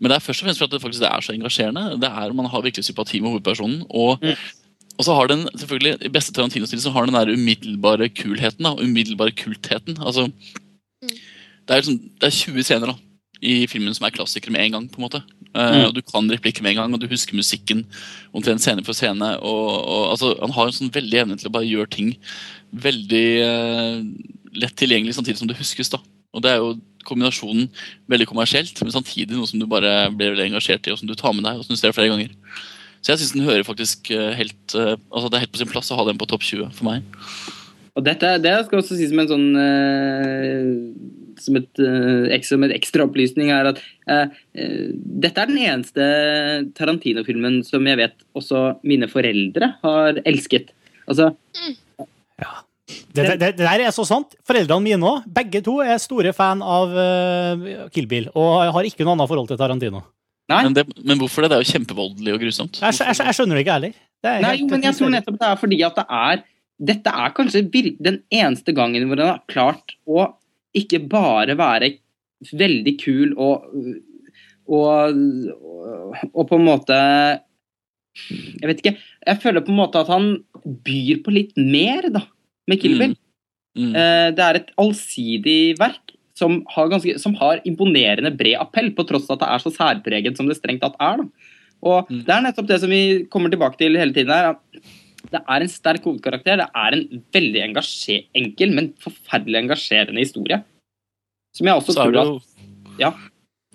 Men 0.00 0.10
det 0.10 0.18
er 0.18 0.24
først 0.24 0.42
og 0.42 0.46
fremst 0.46 0.60
for 0.60 0.68
at 0.68 0.74
det 0.74 0.82
faktisk 0.82 1.06
er 1.08 1.24
så 1.24 1.32
engasjerende. 1.32 1.96
Det 2.02 2.10
er 2.10 2.36
Man 2.36 2.50
har 2.52 2.62
virkelig 2.64 2.84
sympati 2.84 3.20
med 3.20 3.32
hovedpersonen. 3.32 3.82
Og, 3.90 4.20
og 4.98 5.04
så 5.04 5.14
har 5.16 5.30
den 5.32 5.48
selvfølgelig 5.54 5.96
i 6.04 6.12
beste 6.12 6.34
Tarantino-stil 6.36 6.82
så 6.82 6.92
har 6.92 7.06
den 7.06 7.14
den 7.14 7.20
der 7.20 7.32
umiddelbare 7.32 8.08
kulheten. 8.08 8.64
da, 8.64 8.74
Umiddelbare 8.76 9.32
kultheten. 9.32 9.96
altså 10.00 10.30
det 11.66 11.74
er, 11.74 11.80
liksom, 11.82 11.98
det 12.20 12.26
er 12.26 12.30
20 12.30 12.62
scener 12.62 12.86
da, 12.92 12.94
i 13.42 13.66
filmen 13.66 13.94
som 13.94 14.06
er 14.06 14.14
klassikere 14.14 14.52
med 14.54 14.64
en 14.64 14.72
gang. 14.72 14.90
på 14.90 15.00
en 15.00 15.06
måte. 15.08 15.22
Mm. 15.56 15.86
og 15.88 15.94
Du 15.94 16.02
kan 16.02 16.30
replikker 16.30 16.62
med 16.62 16.70
en 16.70 16.76
gang, 16.76 16.94
og 16.94 17.00
du 17.00 17.08
husker 17.08 17.36
musikken 17.36 17.86
omtrent 18.32 18.60
scene 18.60 18.84
for 18.84 18.92
scene. 18.92 19.38
og, 19.40 19.70
og 19.84 20.10
altså, 20.10 20.36
Han 20.40 20.52
har 20.52 20.66
en 20.66 20.76
sånn 20.76 20.94
veldig 20.94 21.18
evne 21.22 21.36
til 21.36 21.48
å 21.48 21.54
bare 21.56 21.66
gjøre 21.66 21.90
ting 21.90 22.14
veldig 22.72 23.26
uh, 23.42 24.04
lett 24.56 24.76
tilgjengelig 24.76 25.16
samtidig 25.16 25.40
som 25.40 25.48
det 25.48 25.58
huskes. 25.58 25.90
da. 25.90 25.98
Og 26.36 26.44
Det 26.44 26.52
er 26.52 26.62
jo 26.62 26.76
kombinasjonen 27.06 27.68
veldig 28.10 28.26
kommersielt, 28.28 28.80
men 28.82 28.94
samtidig 28.94 29.36
noe 29.36 29.48
som 29.48 29.60
du 29.62 29.66
bare 29.70 30.08
blir 30.12 30.34
veldig 30.34 30.50
engasjert 30.50 30.88
i, 30.88 30.94
og 30.94 31.00
som 31.00 31.08
du 31.08 31.14
tar 31.18 31.34
med 31.36 31.46
deg 31.46 31.60
og 31.60 31.66
som 31.66 31.76
du 31.76 31.80
ser 31.80 31.94
flere 31.96 32.10
ganger. 32.12 32.32
Så 33.00 33.12
jeg 33.12 33.22
syns 33.22 33.36
den 33.36 33.46
hører 33.46 33.66
faktisk 33.66 34.10
eh, 34.10 34.32
helt 34.34 34.74
eh, 34.74 34.96
altså 35.14 35.28
Det 35.30 35.38
er 35.38 35.44
helt 35.44 35.52
på 35.54 35.60
sin 35.60 35.70
plass 35.70 35.92
å 35.94 35.98
ha 36.00 36.06
den 36.08 36.18
på 36.18 36.26
topp 36.26 36.42
20 36.42 36.72
for 36.74 36.88
meg. 36.88 37.06
Og 37.96 38.04
dette 38.04 38.32
det 38.44 38.56
skal 38.66 38.82
også 38.82 38.98
sies 38.98 39.12
som 39.12 39.22
en 39.22 39.30
sånn 39.30 39.46
eh, 39.62 40.72
som, 41.40 41.58
et, 41.60 41.82
som 42.48 42.64
et 42.66 42.74
ekstra 42.76 43.06
opplysning 43.06 43.52
er 43.54 43.70
at 43.72 43.80
uh, 44.10 44.26
eh, 44.56 44.92
dette 45.24 45.42
er 45.42 45.50
den 45.50 45.60
eneste 45.62 46.06
Tarantino-filmen 46.78 47.62
som 47.66 47.86
jeg 47.88 48.00
vet 48.00 48.26
også 48.36 48.62
mine 48.86 49.08
foreldre 49.10 49.74
har 49.82 50.20
elsket. 50.24 50.72
Altså, 51.06 51.32
Det, 52.86 53.24
det, 53.26 53.36
det 53.40 53.64
der 53.64 53.82
er 53.82 53.94
så 53.94 54.04
sant. 54.06 54.36
Foreldrene 54.46 54.84
mine 54.84 55.08
òg, 55.08 55.24
begge 55.34 55.62
to, 55.66 55.80
er 55.82 55.98
store 55.98 56.30
fan 56.36 56.60
av 56.62 56.92
uh, 56.94 57.86
Kill 57.94 58.06
Bill 58.10 58.28
og 58.34 58.68
har 58.76 58.86
ikke 58.86 59.02
noe 59.06 59.16
annet 59.16 59.30
forhold 59.30 59.48
til 59.50 59.58
Tarantino. 59.58 60.04
nei, 60.52 60.60
Men, 60.68 60.76
det, 60.76 60.84
men 61.02 61.18
hvorfor 61.18 61.42
det? 61.42 61.50
Det 61.50 61.56
er 61.58 61.64
jo 61.64 61.72
kjempevoldelig 61.74 62.34
og 62.36 62.44
grusomt. 62.44 62.78
Jeg, 62.82 62.94
jeg, 63.00 63.18
jeg 63.18 63.38
skjønner 63.38 63.58
det 63.58 63.64
ikke 63.66 63.78
heller. 63.80 63.96
Det 64.22 64.30
er 64.30 64.44
nei 64.44 64.52
helt- 64.52 64.62
jo, 64.62 64.68
men 64.70 64.86
jeg 64.86 64.98
tror 65.00 65.10
nettopp 65.16 65.40
det 65.40 65.48
er 65.50 65.58
fordi 65.64 65.80
at 65.88 65.98
det 66.02 66.06
er 66.20 66.44
Dette 66.86 67.08
er 67.08 67.30
kanskje 67.32 67.62
den 68.04 68.18
eneste 68.28 68.74
gangen 68.76 69.06
hvor 69.08 69.16
han 69.16 69.30
har 69.32 69.42
klart 69.48 69.94
å 70.04 70.26
ikke 70.76 70.98
bare 71.08 71.54
være 71.56 71.94
veldig 72.52 72.92
kul 73.00 73.32
og 73.40 73.64
og, 74.66 75.14
og, 75.56 76.16
og 76.34 76.48
på 76.50 76.58
en 76.58 76.64
måte 76.66 76.96
Jeg 78.60 78.68
vet 78.70 78.80
ikke. 78.82 78.94
Jeg 79.26 79.40
føler 79.42 79.64
på 79.64 79.72
en 79.72 79.78
måte 79.78 80.00
at 80.02 80.10
han 80.12 80.30
byr 80.64 81.20
på 81.24 81.32
litt 81.34 81.56
mer, 81.56 82.08
da, 82.14 82.22
med 82.68 82.80
Kill 82.80 82.98
Bill. 82.98 83.16
Mm. 83.76 83.92
Eh, 83.94 84.30
Det 84.36 84.44
er 84.44 84.60
et 84.60 84.70
allsidig 84.78 85.78
verk 85.78 86.14
som 86.36 86.62
har, 86.68 86.88
ganske, 86.92 87.18
som 87.18 87.34
har 87.34 87.62
imponerende 87.64 88.30
bred 88.36 88.58
appell, 88.60 88.90
på 88.92 89.06
tross 89.08 89.28
av 89.30 89.38
at 89.38 89.44
det 89.44 89.48
er 89.48 89.64
så 89.64 89.72
særpreget 89.72 90.36
som 90.36 90.48
det 90.48 90.58
strengt 90.58 90.82
tatt 90.84 90.96
er. 91.00 91.22
Da. 91.22 91.28
Og 91.82 92.10
Mm. 92.10 92.24
Det 92.24 92.34
er 92.34 92.42
nettopp 92.42 92.66
det 92.66 92.80
som 92.80 92.90
vi 92.90 93.24
kommer 93.30 93.50
tilbake 93.50 93.78
til 93.78 93.96
hele 93.96 94.12
tiden. 94.12 94.28
her, 94.28 94.50
at 94.50 94.60
Det 95.32 95.40
er 95.48 95.60
en 95.60 95.68
sterk 95.68 96.04
hovedkarakter. 96.04 96.56
Det 96.56 96.68
er 96.72 96.92
en 96.92 97.22
veldig 97.32 97.62
engasjer, 97.74 98.26
enkel, 98.32 98.72
men 98.72 98.92
forferdelig 98.92 99.58
engasjerende 99.58 100.22
historie. 100.22 100.62
Som 101.52 101.66
jeg 101.66 101.74
også 101.74 101.94
Så 101.94 102.04
tror 102.04 102.36
at 102.36 102.42
Ja. 103.00 103.12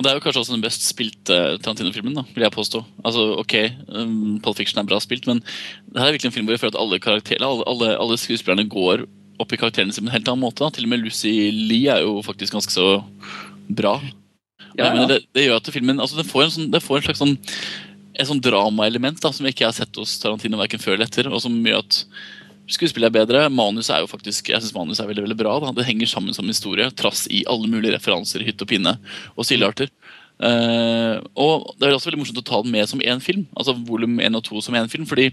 Og 0.02 0.06
det 0.06 0.10
er 0.10 0.18
jo 0.18 0.22
kanskje 0.24 0.42
også 0.42 0.56
den 0.56 0.64
best 0.64 0.82
spilte 0.90 1.36
Tarantino-filmen, 1.62 2.16
da, 2.18 2.24
vil 2.34 2.42
jeg 2.42 2.54
påstå. 2.56 2.80
Altså, 3.06 3.26
ok, 3.38 3.54
um, 3.94 4.40
Pulp 4.42 4.58
Fiction 4.58 4.82
er 4.82 4.88
bra 4.90 4.98
spilt, 5.04 5.28
men 5.30 5.44
det 5.46 6.02
her 6.02 6.10
er 6.10 6.16
virkelig 6.16 6.32
en 6.32 6.34
film 6.34 6.48
hvor 6.50 6.58
jeg 6.58 6.64
føler 6.64 6.74
at 6.74 6.82
alle, 6.82 6.98
alle, 7.38 7.68
alle, 7.70 7.90
alle 8.02 8.18
skuespillerne 8.18 8.66
går 8.66 9.04
opp 9.38 9.54
i 9.54 9.60
karakterene 9.62 9.94
sine 9.94 10.08
på 10.08 10.10
en 10.10 10.16
helt 10.16 10.32
annen 10.32 10.42
måte. 10.42 10.64
Da. 10.64 10.72
Til 10.74 10.88
og 10.88 10.94
med 10.96 11.04
Lucy 11.04 11.36
Lee 11.54 11.94
er 11.94 12.02
jo 12.02 12.18
faktisk 12.26 12.58
ganske 12.58 12.74
så 12.74 12.88
bra. 13.70 13.94
Ja, 14.74 14.90
ja. 14.90 15.06
det, 15.06 15.22
det 15.38 15.46
gjør 15.46 15.62
at 15.62 15.70
filmen 15.76 16.02
altså, 16.02 16.18
den 16.18 16.32
får 16.32 16.48
en 16.48 16.54
sånn, 16.56 16.74
det 16.74 16.82
får 16.82 16.98
en 16.98 17.08
slags 17.12 17.22
sånn 17.22 17.38
et 18.18 18.28
sånn 18.28 18.42
dramaelement 18.44 19.22
som 19.22 19.46
jeg 19.46 19.54
ikke 19.54 19.70
har 19.70 19.78
sett 19.78 20.02
hos 20.02 20.18
Tarantino 20.20 20.58
verken 20.60 20.82
før 20.82 20.98
eller 20.98 21.08
etter, 21.08 21.30
og 21.30 21.46
som 21.46 21.54
gjør 21.62 21.86
at 21.86 22.02
skuespillet 22.72 23.09
er 23.09 23.16
bedre. 23.16 23.43
Manus 23.53 23.91
er 23.91 24.03
jo 24.03 24.09
faktisk, 24.09 24.50
jeg 24.51 24.61
synes 24.61 24.75
manus 24.75 25.01
er 25.01 25.09
veldig 25.09 25.25
veldig 25.27 25.40
bra. 25.40 25.58
Da. 25.64 25.74
Det 25.77 25.88
henger 25.88 26.09
sammen 26.09 26.35
som 26.35 26.50
historie, 26.50 26.90
trass 26.98 27.25
i 27.32 27.43
alle 27.50 27.69
mulige 27.72 27.95
referanser, 27.95 28.45
hytt 28.48 28.61
og 28.64 28.72
pinne 28.72 28.95
og 29.35 29.48
sildearter. 29.48 29.91
Uh, 30.41 31.22
og 31.38 31.67
Det 31.77 31.85
er 31.85 31.93
også 31.93 32.09
veldig 32.09 32.24
morsomt 32.24 32.41
å 32.41 32.45
ta 32.48 32.61
den 32.64 32.74
med 32.74 32.90
som 32.90 33.01
én 33.06 33.19
film, 33.22 33.45
altså 33.53 33.75
volum 33.77 34.17
1 34.17 34.40
og 34.40 34.45
2 34.48 34.64
som 34.66 34.77
én 34.77 34.90
film. 34.90 35.06
fordi 35.06 35.30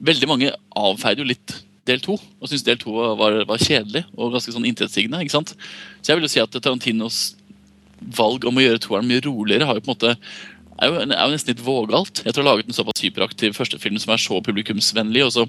veldig 0.00 0.28
mange 0.28 0.50
avfeide 0.76 1.24
jo 1.24 1.30
litt 1.30 1.54
del 1.88 2.02
2, 2.04 2.14
og 2.14 2.48
syntes 2.50 2.66
del 2.66 2.78
2 2.78 2.92
var, 3.18 3.38
var, 3.48 3.58
kjedelig 3.62 4.04
og 4.14 4.34
ganske 4.34 4.52
sånn 4.54 4.68
intetsigende. 4.68 5.22
ikke 5.22 5.38
sant? 5.38 5.54
Så 6.02 6.12
jeg 6.12 6.18
vil 6.18 6.28
jo 6.28 6.32
si 6.34 6.42
at 6.42 6.58
Tarantinos 6.58 7.22
valg 8.02 8.44
om 8.44 8.58
å 8.58 8.64
gjøre 8.64 8.82
toeren 8.82 9.08
mye 9.08 9.22
roligere 9.24 9.66
har 9.66 9.78
jo 9.78 9.84
på 9.86 9.90
en 9.90 9.96
måte 9.96 10.14
er 10.82 10.90
jo, 10.90 11.00
er 11.04 11.14
jo 11.14 11.32
nesten 11.32 11.52
litt 11.52 11.64
vågalt. 11.64 12.22
Jeg 12.24 12.34
tror 12.34 12.46
ha 12.46 12.52
laget 12.52 12.68
en 12.68 12.76
såpass 12.76 13.02
hyperaktiv 13.04 13.54
førstefilm 13.56 13.98
som 14.02 14.14
er 14.14 14.22
så 14.22 14.40
publikumsvennlig, 14.44 15.24
og 15.26 15.34
så 15.34 15.46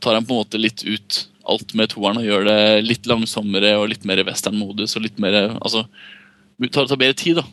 tar 0.00 0.18
han 0.18 0.26
på 0.26 0.34
en 0.34 0.42
måte 0.44 0.60
litt 0.60 0.84
ut 0.86 1.22
alt 1.46 1.74
med 1.78 1.92
toeren 1.92 2.18
og 2.20 2.26
gjør 2.26 2.46
det 2.48 2.60
litt 2.86 3.06
langsommere 3.06 3.76
og 3.78 3.88
litt 3.92 4.04
mer 4.08 4.22
western-modus 4.26 4.96
og 4.98 5.04
litt 5.06 5.20
mer 5.22 5.36
altså, 5.60 5.84
tar, 6.66 6.88
tar 6.88 6.98
bedre 6.98 7.16
tid, 7.18 7.38
da. 7.40 7.46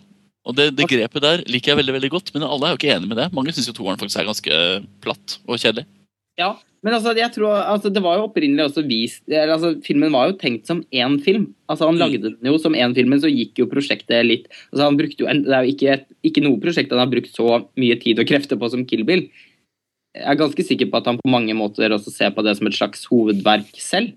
Og 0.44 0.58
det, 0.58 0.72
det 0.76 0.90
grepet 0.92 1.24
der 1.24 1.44
liker 1.48 1.72
jeg 1.72 1.80
veldig 1.80 1.96
veldig 1.96 2.12
godt, 2.12 2.34
men 2.36 2.44
alle 2.44 2.68
er 2.68 2.74
jo 2.74 2.82
ikke 2.82 2.96
enig 2.98 3.08
med 3.08 3.20
det. 3.22 3.30
Mange 3.36 3.54
syns 3.56 3.70
toeren 3.72 4.00
faktisk 4.02 4.20
er 4.20 4.28
ganske 4.28 4.62
platt 5.06 5.38
og 5.48 5.56
kjedelig. 5.56 5.86
Ja, 6.42 6.56
men 6.84 6.98
altså, 6.98 7.14
jeg 7.16 7.32
tror, 7.32 7.54
altså, 7.62 7.88
det 7.94 8.02
var 8.04 8.18
jo 8.20 8.26
opprinnelig 8.28 8.66
også 8.66 8.84
vist 8.84 9.22
eller, 9.30 9.54
altså, 9.56 9.72
Filmen 9.86 10.12
var 10.12 10.28
jo 10.32 10.36
tenkt 10.42 10.68
som 10.68 10.82
én 10.92 11.16
film. 11.24 11.54
Altså, 11.72 11.88
Han 11.88 11.96
Mm. 11.96 12.02
lagde 12.02 12.22
den 12.26 12.50
jo 12.52 12.58
som 12.60 12.76
én 12.76 12.96
film, 12.96 13.10
men 13.14 13.22
så 13.22 13.32
gikk 13.32 13.62
jo 13.62 13.70
prosjektet 13.72 14.26
litt 14.26 14.50
altså, 14.74 14.84
han 14.84 14.98
brukte 14.98 15.24
jo 15.24 15.28
Det 15.32 15.48
er 15.48 15.64
jo 15.64 15.72
ikke, 15.72 16.06
ikke 16.28 16.44
noe 16.44 16.60
prosjekt 16.60 16.92
han 16.92 17.00
har 17.00 17.08
brukt 17.14 17.32
så 17.32 17.64
mye 17.80 17.96
tid 18.02 18.20
og 18.20 18.28
krefter 18.28 18.60
på 18.60 18.70
som 18.70 18.84
Kill 18.86 19.06
Bill. 19.08 19.30
Jeg 20.14 20.30
er 20.30 20.38
ganske 20.40 20.66
sikker 20.66 20.92
på 20.92 21.00
at 21.00 21.08
han 21.10 21.18
på 21.18 21.32
mange 21.32 21.56
måter 21.58 21.94
også 21.96 22.12
ser 22.14 22.34
på 22.36 22.44
det 22.46 22.54
som 22.60 22.70
et 22.70 22.78
slags 22.78 23.06
hovedverk 23.10 23.72
selv. 23.82 24.14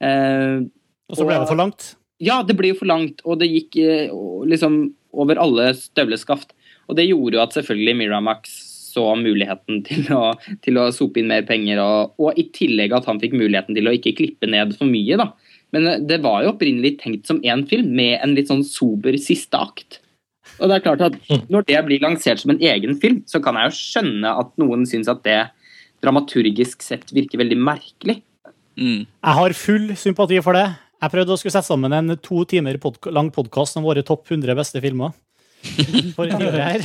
Eh, 0.00 0.64
Og 1.10 1.18
så 1.18 1.26
ble 1.28 1.36
det 1.42 1.50
for 1.50 1.60
langt. 1.60 1.94
ja, 2.22 2.42
det 2.46 2.56
ble 2.56 2.70
jo 2.72 2.78
for 2.78 2.88
langt, 2.88 3.20
og 3.28 3.40
det 3.42 3.50
gikk 3.50 3.76
eh, 3.82 4.12
liksom 4.48 4.94
over 5.12 5.40
alle 5.42 5.72
støvleskaft. 5.76 6.54
Og 6.88 6.96
det 6.98 7.08
gjorde 7.08 7.36
jo 7.38 7.42
at 7.44 7.56
selvfølgelig 7.56 7.96
Miramax 8.00 8.54
så 8.94 9.10
muligheten 9.18 9.82
til 9.88 10.06
å, 10.14 10.32
til 10.64 10.78
å 10.80 10.88
sope 10.94 11.20
inn 11.20 11.28
mer 11.32 11.44
penger, 11.48 11.80
og, 11.82 12.14
og 12.20 12.38
i 12.40 12.46
tillegg 12.54 12.94
at 12.96 13.08
han 13.10 13.20
fikk 13.22 13.36
muligheten 13.36 13.76
til 13.76 13.90
å 13.90 13.94
ikke 13.96 14.16
klippe 14.20 14.48
ned 14.50 14.76
for 14.78 14.88
mye, 14.88 15.18
da. 15.20 15.32
Men 15.74 15.90
eh, 15.90 16.00
det 16.08 16.22
var 16.24 16.44
jo 16.44 16.54
opprinnelig 16.54 16.96
tenkt 17.02 17.28
som 17.28 17.42
én 17.44 17.66
film, 17.68 17.92
med 17.98 18.16
en 18.22 18.36
litt 18.38 18.48
sånn 18.52 18.64
sober 18.64 19.18
siste 19.20 19.60
akt. 19.60 20.00
Og 20.60 20.70
det 20.70 20.76
er 20.76 20.84
klart 20.84 21.02
at 21.02 21.18
når 21.50 21.66
det 21.68 21.80
blir 21.86 22.04
lansert 22.04 22.42
som 22.42 22.54
en 22.54 22.62
egen 22.62 22.96
film, 23.02 23.22
så 23.26 23.40
kan 23.42 23.58
jeg 23.58 23.70
jo 23.70 23.78
skjønne 23.78 24.34
at 24.44 24.52
noen 24.60 24.86
syns 24.88 25.10
at 25.10 25.24
det 25.26 25.40
dramaturgisk 26.04 26.84
sett 26.84 27.10
virker 27.16 27.40
veldig 27.40 27.58
merkelig. 27.58 28.20
Mm. 28.78 29.04
Jeg 29.06 29.38
har 29.38 29.56
full 29.58 29.92
sympati 29.98 30.40
for 30.44 30.58
det. 30.58 30.66
Jeg 31.02 31.12
prøvde 31.12 31.34
å 31.34 31.40
skulle 31.40 31.54
sette 31.54 31.68
sammen 31.68 31.92
en 31.94 32.16
to 32.22 32.44
timer 32.48 32.78
pod 32.80 32.96
lang 33.12 33.30
podkast 33.34 33.78
om 33.78 33.86
våre 33.86 34.04
topp 34.06 34.30
100 34.30 34.56
beste 34.58 34.82
filmer. 34.84 35.14
For 36.14 36.28
tiåret 36.28 36.60
her. 36.60 36.82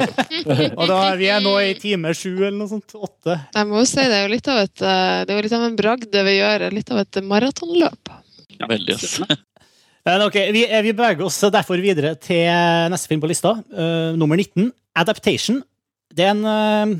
Og 0.78 0.84
da, 0.90 0.98
vi 1.16 1.30
er 1.32 1.40
nå 1.44 1.54
i 1.64 1.72
time 1.80 2.12
sju 2.16 2.32
eller 2.34 2.58
noe 2.58 2.70
sånt. 2.70 2.96
Åtte. 2.96 3.38
Jeg 3.54 3.70
må 3.70 3.80
jo 3.80 3.86
si 3.88 4.04
det 4.04 4.18
er 4.18 4.26
jo 4.26 4.34
litt 4.34 4.50
av 4.52 4.60
et 4.60 4.84
eh, 4.84 5.22
Det 5.24 5.32
er 5.32 5.38
jo 5.38 5.46
litt 5.46 5.56
av 5.56 5.64
en 5.68 5.78
bragd 5.78 6.10
det 6.12 6.24
vi 6.26 6.36
gjør. 6.36 6.66
Litt 6.74 6.92
av 6.92 7.00
et 7.00 7.20
maratonløp. 7.24 8.12
Veldig. 8.68 8.98
Men 10.04 10.20
ok, 10.26 10.34
vi, 10.52 10.66
vi 10.68 10.92
beveger 10.92 11.24
oss 11.24 11.38
derfor 11.48 11.80
videre 11.80 12.12
til 12.20 12.44
neste 12.92 13.08
film 13.08 13.22
på 13.22 13.30
lista. 13.30 13.54
Uh, 13.72 14.12
nummer 14.20 14.36
19, 14.36 14.68
Adaptation. 15.00 15.62
Det 16.12 16.26
er 16.26 16.34
en 16.34 16.44
uh, 16.44 16.92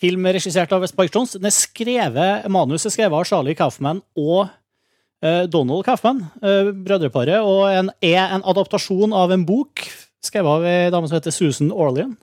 film 0.00 0.24
regissert 0.24 0.72
av 0.72 0.86
Spike 0.88 1.12
Jones. 1.12 1.36
Den 1.36 1.50
er 1.50 1.54
skrevet, 1.54 2.48
manuset 2.48 2.88
er 2.88 2.94
skrevet 2.96 3.18
av 3.18 3.28
Charlie 3.28 3.58
Kaufman 3.58 4.00
og 4.16 4.46
uh, 4.46 5.44
Donald 5.52 5.84
Kaufman, 5.84 6.24
brødreparet, 6.40 7.44
og 7.44 7.66
en, 7.68 7.92
er 8.00 8.32
en 8.32 8.46
adaptasjon 8.48 9.12
av 9.12 9.36
en 9.36 9.44
bok 9.44 9.84
skrevet 10.24 10.48
av 10.48 10.64
ei 10.68 10.88
dame 10.92 11.08
som 11.08 11.16
heter 11.16 11.32
Susan 11.32 11.68
Orlean, 11.72 12.16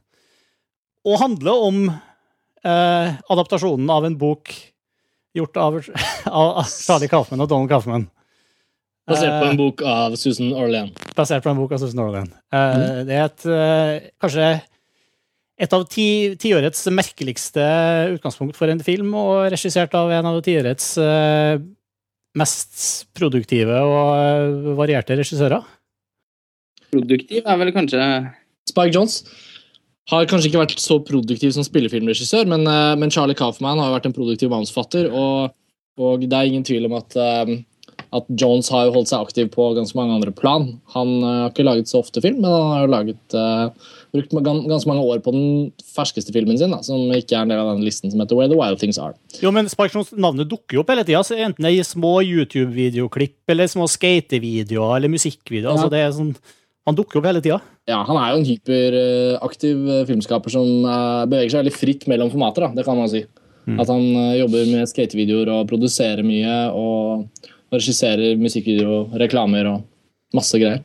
og 1.06 1.22
handler 1.22 1.64
om 1.70 1.80
adaptasjonen 2.68 3.88
av 3.94 4.04
en 4.04 4.18
bok 4.20 4.52
gjort 5.38 5.60
av, 5.62 5.78
av 6.42 6.66
Charlie 6.68 7.10
Kaufman 7.10 7.46
og 7.46 7.50
Donald 7.54 7.72
Kaufman. 7.72 8.10
Basert 9.08 9.38
på 9.40 9.48
en 9.48 9.60
bok 9.60 9.82
av 9.88 10.16
Susan 10.20 10.50
Orlean. 10.52 10.90
Basert 11.16 11.46
på 11.46 11.52
en 11.54 11.60
bok 11.62 11.72
av 11.78 11.80
Susan 11.80 12.02
Orlean. 12.04 12.28
Mm. 12.52 13.06
Det 13.08 13.16
er 13.16 13.24
et, 13.24 13.46
uh, 13.48 14.10
kanskje 14.20 14.50
et 15.58 15.74
av 15.74 15.86
ti, 15.90 16.08
tiårets 16.38 16.84
merkeligste 16.94 17.64
utgangspunkt 18.18 18.60
for 18.60 18.70
en 18.70 18.84
film, 18.84 19.14
og 19.16 19.48
regissert 19.54 19.96
av 19.98 20.12
en 20.12 20.28
av 20.28 20.42
tiårets 20.44 20.90
uh, 21.00 21.56
mest 22.38 23.08
produktive 23.18 23.80
og 23.80 24.74
varierte 24.78 25.16
regissører. 25.18 25.64
Produktiv 26.92 27.48
er 27.48 27.62
vel 27.64 27.74
kanskje 27.76 28.04
Spike 28.68 28.94
Jones 28.96 29.22
har 30.12 30.28
kanskje 30.28 30.52
ikke 30.52 30.62
vært 30.62 30.80
så 30.80 31.00
produktiv 31.04 31.52
som 31.56 31.66
spillefilmregissør, 31.68 32.48
men, 32.48 32.64
men 33.00 33.12
Charlie 33.12 33.36
Kaufman 33.36 33.80
har 33.82 33.92
vært 33.92 34.06
en 34.08 34.16
produktiv 34.16 34.52
manusforfatter, 34.54 35.10
og, 35.12 35.56
og, 36.00 36.24
det 36.24 36.38
er 36.38 36.48
ingen 36.48 36.64
tvil 36.68 36.88
om 36.88 36.96
at 36.96 37.18
at 38.16 38.28
Jones 38.40 38.70
har 38.72 38.88
jo 38.88 38.94
holdt 38.96 39.10
seg 39.12 39.24
aktiv 39.26 39.50
på 39.52 39.66
ganske 39.76 39.98
mange 39.98 40.16
andre 40.16 40.32
plan. 40.36 40.68
Han 40.96 41.10
uh, 41.20 41.30
har 41.44 41.50
ikke 41.52 41.66
laget 41.68 41.90
så 41.92 42.00
ofte 42.00 42.24
film, 42.24 42.40
men 42.44 42.54
han 42.54 42.70
har 42.72 42.84
jo 42.86 42.92
laget, 42.94 43.36
uh, 43.36 43.96
brukt 44.16 44.36
ganske 44.46 44.88
mange 44.88 45.04
år 45.04 45.20
på 45.24 45.34
den 45.36 45.48
ferskeste 45.96 46.32
filmen 46.36 46.60
sin, 46.60 46.72
da, 46.72 46.80
som 46.86 47.10
ikke 47.16 47.36
er 47.36 47.44
en 47.44 47.52
del 47.52 47.64
av 47.64 47.74
den 47.74 47.84
listen 47.84 48.14
som 48.14 48.24
heter 48.24 48.40
Where 48.40 48.52
the 48.52 48.60
Wild 48.60 48.80
Things 48.80 49.00
Are. 49.02 49.18
Jo, 49.44 49.52
men 49.56 49.68
Sparksons 49.72 50.14
navnet 50.16 50.48
dukker 50.52 50.80
jo 50.80 50.86
opp 50.86 50.94
hele 50.94 51.04
tida, 51.08 51.24
enten 51.36 51.68
det 51.68 51.74
i 51.76 51.82
små 51.88 52.20
YouTube-videoklipp 52.24 53.56
eller 53.56 53.72
små 53.72 53.90
skatevideoer 53.92 55.02
eller 55.02 55.12
musikkvideoer. 55.12 55.74
Ja. 55.74 55.76
altså 55.76 55.92
det 55.92 56.06
er 56.06 56.16
sånn 56.16 56.38
han 56.88 56.96
dukker 56.96 57.20
opp 57.20 57.26
hele 57.28 57.42
tida. 57.44 57.58
Ja, 57.90 57.98
han 58.08 58.16
er 58.16 58.30
jo 58.32 58.38
en 58.40 58.48
hyperaktiv 58.48 59.82
uh, 59.90 60.06
filmskaper 60.08 60.54
som 60.54 60.88
beveger 61.28 61.52
seg 61.52 61.66
veldig 61.66 61.76
fritt 61.76 62.08
mellom 62.08 62.32
formater. 62.32 62.64
Da, 62.64 62.80
det 62.80 62.88
kan 62.88 62.96
man 62.96 63.12
si. 63.12 63.26
Mm. 63.68 63.82
At 63.84 63.92
han 63.92 64.06
jobber 64.40 64.70
med 64.72 64.88
skatevideoer 64.88 65.52
og 65.52 65.68
produserer 65.68 66.24
mye. 66.24 66.56
og 66.72 67.28
og 67.68 67.80
regisserer 67.80 68.38
musikkvideoer, 68.40 69.18
reklamer 69.24 69.72
og 69.72 70.36
masse 70.36 70.60
greier. 70.60 70.84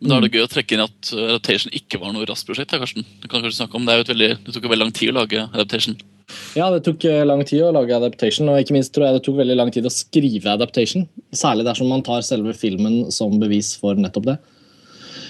Men 0.00 0.10
Da 0.12 0.18
er 0.18 0.26
det 0.26 0.34
gøy 0.36 0.44
å 0.44 0.50
trekke 0.52 0.76
inn 0.76 0.84
at 0.84 1.12
Adaptation 1.14 1.72
ikke 1.74 1.98
var 2.02 2.12
noe 2.12 2.26
raskt 2.28 2.48
prosjekt. 2.48 2.74
Karsten. 2.76 3.06
Du 3.22 3.30
kan 3.30 3.40
kanskje 3.40 3.62
snakke 3.62 3.78
om 3.78 3.86
Det, 3.88 3.96
veldig, 4.10 4.28
det 4.44 4.54
tok 4.54 4.66
jo 4.66 4.72
veldig 4.72 4.84
lang 4.84 4.92
tid 4.94 5.12
å 5.12 5.16
lage 5.16 5.46
Adaptation. 5.46 5.96
Ja, 6.58 6.68
det 6.74 6.82
tok 6.84 7.04
eh, 7.06 7.22
lang 7.24 7.44
tid 7.46 7.62
å 7.62 7.72
lage 7.74 7.96
Adaptation, 7.96 8.50
og 8.50 8.60
ikke 8.60 8.74
minst 8.76 8.92
tror 8.94 9.06
jeg 9.06 9.16
det 9.16 9.24
tok 9.26 9.38
veldig 9.38 9.56
lang 9.56 9.70
tid 9.72 9.86
å 9.86 9.94
skrive 9.94 10.52
Adaptation. 10.52 11.06
Særlig 11.34 11.66
dersom 11.68 11.88
man 11.92 12.04
tar 12.06 12.24
selve 12.26 12.54
filmen 12.58 13.06
som 13.14 13.38
bevis 13.40 13.72
for 13.80 13.98
nettopp 13.98 14.28
det. 14.32 14.36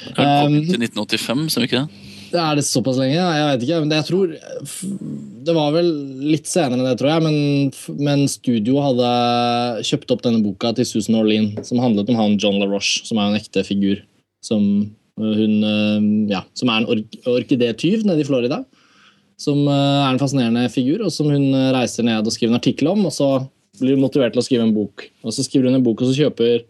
Det 0.06 0.14
kom 0.16 0.54
um, 0.54 0.60
til 0.66 0.82
1985, 0.82 1.48
som 1.52 1.66
ikke 1.66 1.84
det? 1.84 2.15
Er 2.34 2.58
det 2.58 2.64
såpass 2.66 2.98
lenge? 2.98 3.16
Jeg 3.16 3.46
vet 3.50 3.64
ikke. 3.64 3.78
men 3.80 3.90
det, 3.90 3.98
jeg 4.00 4.08
tror 4.08 4.32
Det 5.46 5.54
var 5.54 5.72
vel 5.74 5.88
litt 6.32 6.48
senere 6.50 6.78
enn 6.78 6.88
det, 6.88 6.96
tror 7.00 7.12
jeg. 7.12 7.24
Men, 7.26 8.06
men 8.08 8.24
studio 8.30 8.80
hadde 8.82 9.10
kjøpt 9.86 10.14
opp 10.14 10.24
denne 10.24 10.42
boka 10.44 10.72
til 10.76 10.88
Susan 10.88 11.18
Orlean, 11.18 11.52
som 11.66 11.82
handlet 11.82 12.10
om 12.10 12.18
han 12.18 12.38
John 12.42 12.58
LaRoche, 12.62 13.04
som 13.06 13.20
er 13.20 13.30
en 13.30 13.38
ekte 13.38 13.62
figur. 13.66 14.00
Som, 14.44 14.64
øh, 15.20 15.34
hun, 15.38 15.54
øh, 15.62 16.08
ja, 16.32 16.42
som 16.58 16.72
er 16.72 16.82
en 16.82 16.90
ork 16.96 17.20
orkidétyv 17.36 18.06
nede 18.08 18.24
i 18.24 18.28
Florida. 18.28 18.62
Som 19.38 19.66
øh, 19.68 20.02
er 20.02 20.10
en 20.10 20.22
fascinerende 20.22 20.66
figur, 20.72 21.04
og 21.06 21.12
som 21.14 21.30
hun 21.30 21.52
reiser 21.76 22.06
ned 22.06 22.26
og 22.26 22.34
skriver 22.34 22.54
en 22.54 22.60
artikkel 22.60 22.90
om. 22.90 23.06
Og 23.06 23.14
så 23.14 23.30
blir 23.78 23.94
hun 23.94 24.06
motivert 24.06 24.34
til 24.34 24.42
å 24.42 24.48
skrive 24.48 24.66
en 24.66 24.74
bok. 24.74 25.06
Og 25.22 25.36
så 25.36 25.46
skriver 25.46 25.70
hun 25.70 25.78
en 25.78 25.86
bok, 25.86 26.02
og 26.02 26.10
så 26.10 26.26
kjøper 26.26 26.66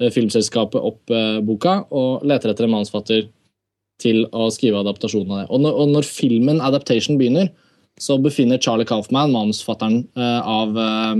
filmselskapet 0.00 0.80
opp 0.80 1.10
boka 1.44 1.74
og 1.92 2.22
leter 2.24 2.54
etter 2.54 2.64
en 2.64 2.72
manusfatter 2.72 3.26
til 4.00 4.24
å 4.36 4.48
skrive 4.52 4.80
adaptasjonen 4.82 5.32
av 5.34 5.42
det. 5.42 5.46
Og 5.50 5.62
når, 5.64 5.78
og 5.82 5.94
når, 5.94 6.08
filmen 6.08 6.62
Adaptation 6.64 7.18
begynner, 7.20 7.50
så 8.00 8.16
befinner 8.20 8.60
Charlie 8.62 8.88
Kaufman, 8.88 9.32
manusfatteren 9.34 10.02
uh, 10.16 10.40
av 10.48 10.76
uh, 10.78 11.16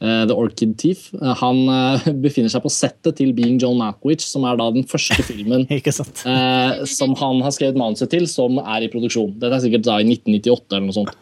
The 0.00 0.32
Orchid 0.32 0.78
Thief, 0.80 1.10
han 1.42 1.58
befinner 2.24 2.48
seg 2.48 2.64
på 2.64 2.72
settet 2.72 3.18
til 3.18 3.34
Being 3.36 3.58
John 3.60 3.76
Malkovich, 3.76 4.24
som 4.24 4.46
er 4.48 4.56
da 4.56 4.70
den 4.72 4.86
første 4.88 5.20
filmen 5.26 5.66
som 6.96 7.16
han 7.20 7.42
har 7.44 7.52
skrevet 7.52 7.76
manuset 7.76 8.08
til, 8.14 8.24
som 8.30 8.56
er 8.62 8.86
i 8.86 8.92
produksjon. 8.92 9.34
Dette 9.42 9.58
er 9.58 9.66
sikkert 9.66 9.84
da 9.84 9.98
i 10.00 10.08
1998 10.08 10.72
eller 10.72 10.86
noe 10.88 10.96
sånt. 11.02 11.18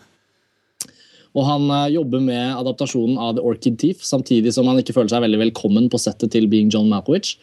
Og 1.34 1.42
han 1.44 1.66
jobber 1.90 2.22
med 2.22 2.54
adaptasjonen 2.54 3.18
av 3.18 3.34
The 3.34 3.42
Orchid 3.50 3.80
Thief, 3.82 4.06
samtidig 4.06 4.54
som 4.54 4.70
han 4.70 4.78
ikke 4.78 4.94
føler 4.94 5.10
seg 5.10 5.26
veldig 5.26 5.42
velkommen 5.48 5.90
på 5.90 5.98
settet 5.98 6.32
til 6.36 6.46
Being 6.50 6.70
John 6.70 6.86
Malkovich. 6.90 7.34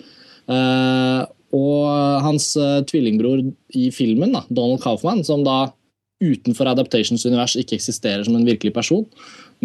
Uh, 0.46 1.26
og 1.56 2.22
hans 2.26 2.52
uh, 2.60 2.84
tvillingbror 2.90 3.42
i 3.78 3.90
filmen, 3.96 4.36
da, 4.36 4.44
Donald 4.50 4.84
Kaufman, 4.84 5.24
som 5.28 5.46
da 5.46 5.70
utenfor 6.24 6.70
Adaptations 6.72 7.26
univers 7.28 7.58
ikke 7.60 7.78
eksisterer 7.78 8.24
som 8.26 8.38
en 8.38 8.48
virkelig 8.48 8.74
person, 8.76 9.04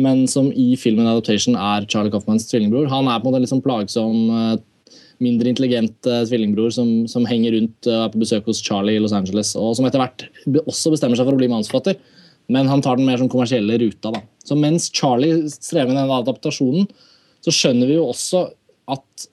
men 0.00 0.24
som 0.30 0.50
i 0.50 0.74
filmen 0.78 1.08
Adaptation 1.08 1.56
er 1.58 1.86
Charlie 1.90 2.12
Kaufmans 2.12 2.48
tvillingbror. 2.50 2.88
Han 2.90 3.08
er 3.08 3.20
på 3.20 3.28
en 3.28 3.34
måte 3.34 3.42
liksom 3.44 3.62
plagsom, 3.64 4.30
uh, 4.30 4.96
mindre 5.20 5.52
intelligent 5.52 6.08
uh, 6.08 6.22
tvillingbror 6.28 6.72
som, 6.74 6.94
som, 7.10 7.26
henger 7.28 7.58
rundt 7.58 7.90
og 7.90 7.98
er 8.06 8.14
på 8.14 8.22
besøk 8.22 8.48
hos 8.50 8.62
Charlie 8.64 8.98
i 8.98 9.02
Los 9.02 9.14
Angeles, 9.16 9.52
og 9.58 9.74
som 9.78 9.88
etter 9.88 10.02
hvert 10.02 10.26
også 10.64 10.94
bestemmer 10.94 11.18
seg 11.18 11.28
for 11.28 11.36
å 11.36 11.40
bli 11.40 11.50
manusforfatter. 11.52 12.00
Men 12.50 12.66
han 12.66 12.82
tar 12.82 12.98
den 12.98 13.06
mer 13.06 13.20
som 13.20 13.28
kommersielle 13.30 13.76
ruta. 13.78 14.10
da. 14.10 14.24
Så 14.42 14.56
mens 14.58 14.88
Charlie 14.90 15.44
strever 15.52 15.92
med 15.92 16.00
denne 16.00 16.22
adaptasjonen, 16.22 16.88
så 17.44 17.54
skjønner 17.54 17.86
vi 17.86 17.94
jo 17.94 18.08
også 18.10 18.48
at 18.90 19.28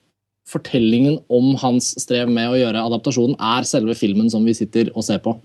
fortellingen 0.48 1.18
om 1.28 1.52
hans 1.60 1.92
strev 2.00 2.30
med 2.32 2.50
å 2.50 2.58
gjøre 2.58 2.86
adaptasjonen 2.88 3.36
er 3.36 3.68
selve 3.68 3.96
filmen 3.98 4.30
som 4.32 4.46
vi 4.48 4.56
sitter 4.56 4.90
og 4.94 5.04
ser 5.06 5.20
på. 5.24 5.36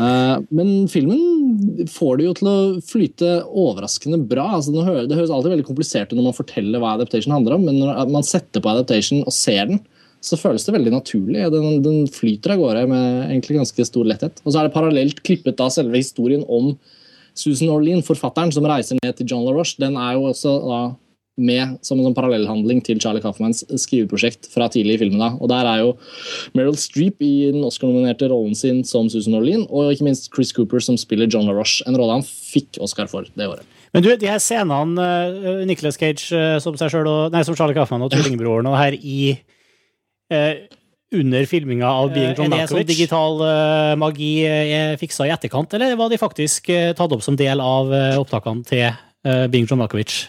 Eh, 0.00 0.36
men 0.54 0.88
filmen 0.90 1.86
får 1.90 2.18
det 2.18 2.26
jo 2.28 2.34
til 2.38 2.50
å 2.50 2.58
flyte 2.86 3.32
overraskende 3.48 4.20
bra. 4.30 4.46
Altså, 4.56 4.72
det 4.72 5.16
høres 5.16 5.32
alltid 5.34 5.56
veldig 5.56 5.68
komplisert 5.68 6.12
ut 6.12 6.18
når 6.18 6.30
man 6.30 6.36
forteller 6.36 6.82
hva 6.82 6.94
adaptation 6.96 7.34
handler 7.34 7.56
om, 7.56 7.66
men 7.68 7.80
når 7.82 8.14
man 8.14 8.26
setter 8.26 8.62
på 8.62 8.72
adaptation 8.72 9.24
og 9.24 9.34
ser 9.36 9.66
den, 9.72 9.82
så 10.24 10.36
føles 10.36 10.66
det 10.66 10.74
veldig 10.76 10.92
naturlig. 10.92 11.46
Den, 11.52 12.00
flyter 12.12 12.54
av 12.54 12.60
gårde 12.60 12.86
med 12.90 13.04
egentlig 13.30 13.56
ganske 13.56 13.86
stor 13.88 14.08
letthet. 14.08 14.42
Og 14.44 14.52
så 14.52 14.60
er 14.60 14.68
det 14.68 14.74
parallelt 14.74 15.22
klippet 15.24 15.56
da 15.56 15.70
selve 15.72 16.00
historien 16.00 16.44
om 16.44 16.74
Susan 17.38 17.70
Orlean, 17.72 18.02
forfatteren 18.04 18.52
som 18.52 18.66
reiser 18.68 18.98
ned 19.00 19.16
til 19.16 19.30
John 19.30 19.46
LaRoche. 19.46 19.78
Den 19.80 19.96
er 19.96 20.18
jo 20.18 20.26
også 20.28 20.52
da 20.66 20.80
med 21.40 21.78
som 21.86 21.98
en 21.98 22.06
sånn 22.08 22.16
parallellhandling 22.16 22.82
til 22.86 23.00
Charlie 23.02 23.24
Kaufmans 23.24 23.64
skriveprosjekt 23.82 24.50
fra 24.52 24.68
tidlig 24.72 24.98
i 24.98 25.02
filmen. 25.04 25.22
Da. 25.22 25.32
Og 25.40 25.50
Der 25.52 25.68
er 25.68 25.82
jo 25.82 25.92
Meryl 26.56 26.78
Streep 26.78 27.22
i 27.24 27.50
den 27.50 27.64
Oscar-nominerte 27.66 28.30
rollen 28.30 28.56
sin 28.58 28.82
som 28.86 29.10
Susan 29.12 29.36
Orlean, 29.38 29.66
og 29.68 29.92
ikke 29.94 30.06
minst 30.06 30.30
Chris 30.34 30.54
Cooper 30.56 30.82
som 30.84 30.98
spiller 31.00 31.30
John 31.30 31.48
LaRoche, 31.48 31.84
en 31.88 31.98
rolle 31.98 32.20
han 32.20 32.26
fikk 32.26 32.80
Oscar 32.84 33.10
for 33.10 33.28
det 33.34 33.48
året. 33.48 33.78
Men 33.94 34.04
du, 34.04 34.10
de 34.14 34.28
her 34.30 34.38
scenene 34.38 35.02
uh, 35.02 35.62
Nicolas 35.66 35.98
Cage 35.98 36.30
uh, 36.30 36.58
som 36.62 36.76
seg 36.78 36.92
selv 36.92 37.10
og, 37.10 37.32
nei, 37.34 37.42
som 37.46 37.56
Charlie 37.58 37.74
Kaufman 37.74 38.04
og 38.06 38.12
tvillingbroren 38.12 38.68
og 38.70 38.78
her 38.78 38.94
i 38.94 39.32
uh, 40.30 40.54
under 41.10 41.46
filminga 41.50 41.88
av 41.90 42.12
Being 42.14 42.36
John 42.38 42.52
Malkovich. 42.52 42.60
Er 42.60 42.68
det 42.68 42.74
sånn 42.74 42.90
digital 42.90 43.40
uh, 43.42 43.98
magi 43.98 44.32
er 44.46 44.98
fiksa 45.00 45.26
i 45.26 45.32
etterkant, 45.34 45.74
eller 45.74 45.96
var 45.98 46.12
de 46.12 46.20
faktisk 46.20 46.70
uh, 46.70 46.92
tatt 46.94 47.16
opp 47.16 47.24
som 47.26 47.38
del 47.38 47.62
av 47.62 47.90
uh, 47.90 48.20
opptakene 48.20 48.62
til 48.68 48.86
uh, 48.92 49.46
Being 49.50 49.66
John 49.66 49.82
Malkovich? 49.82 50.28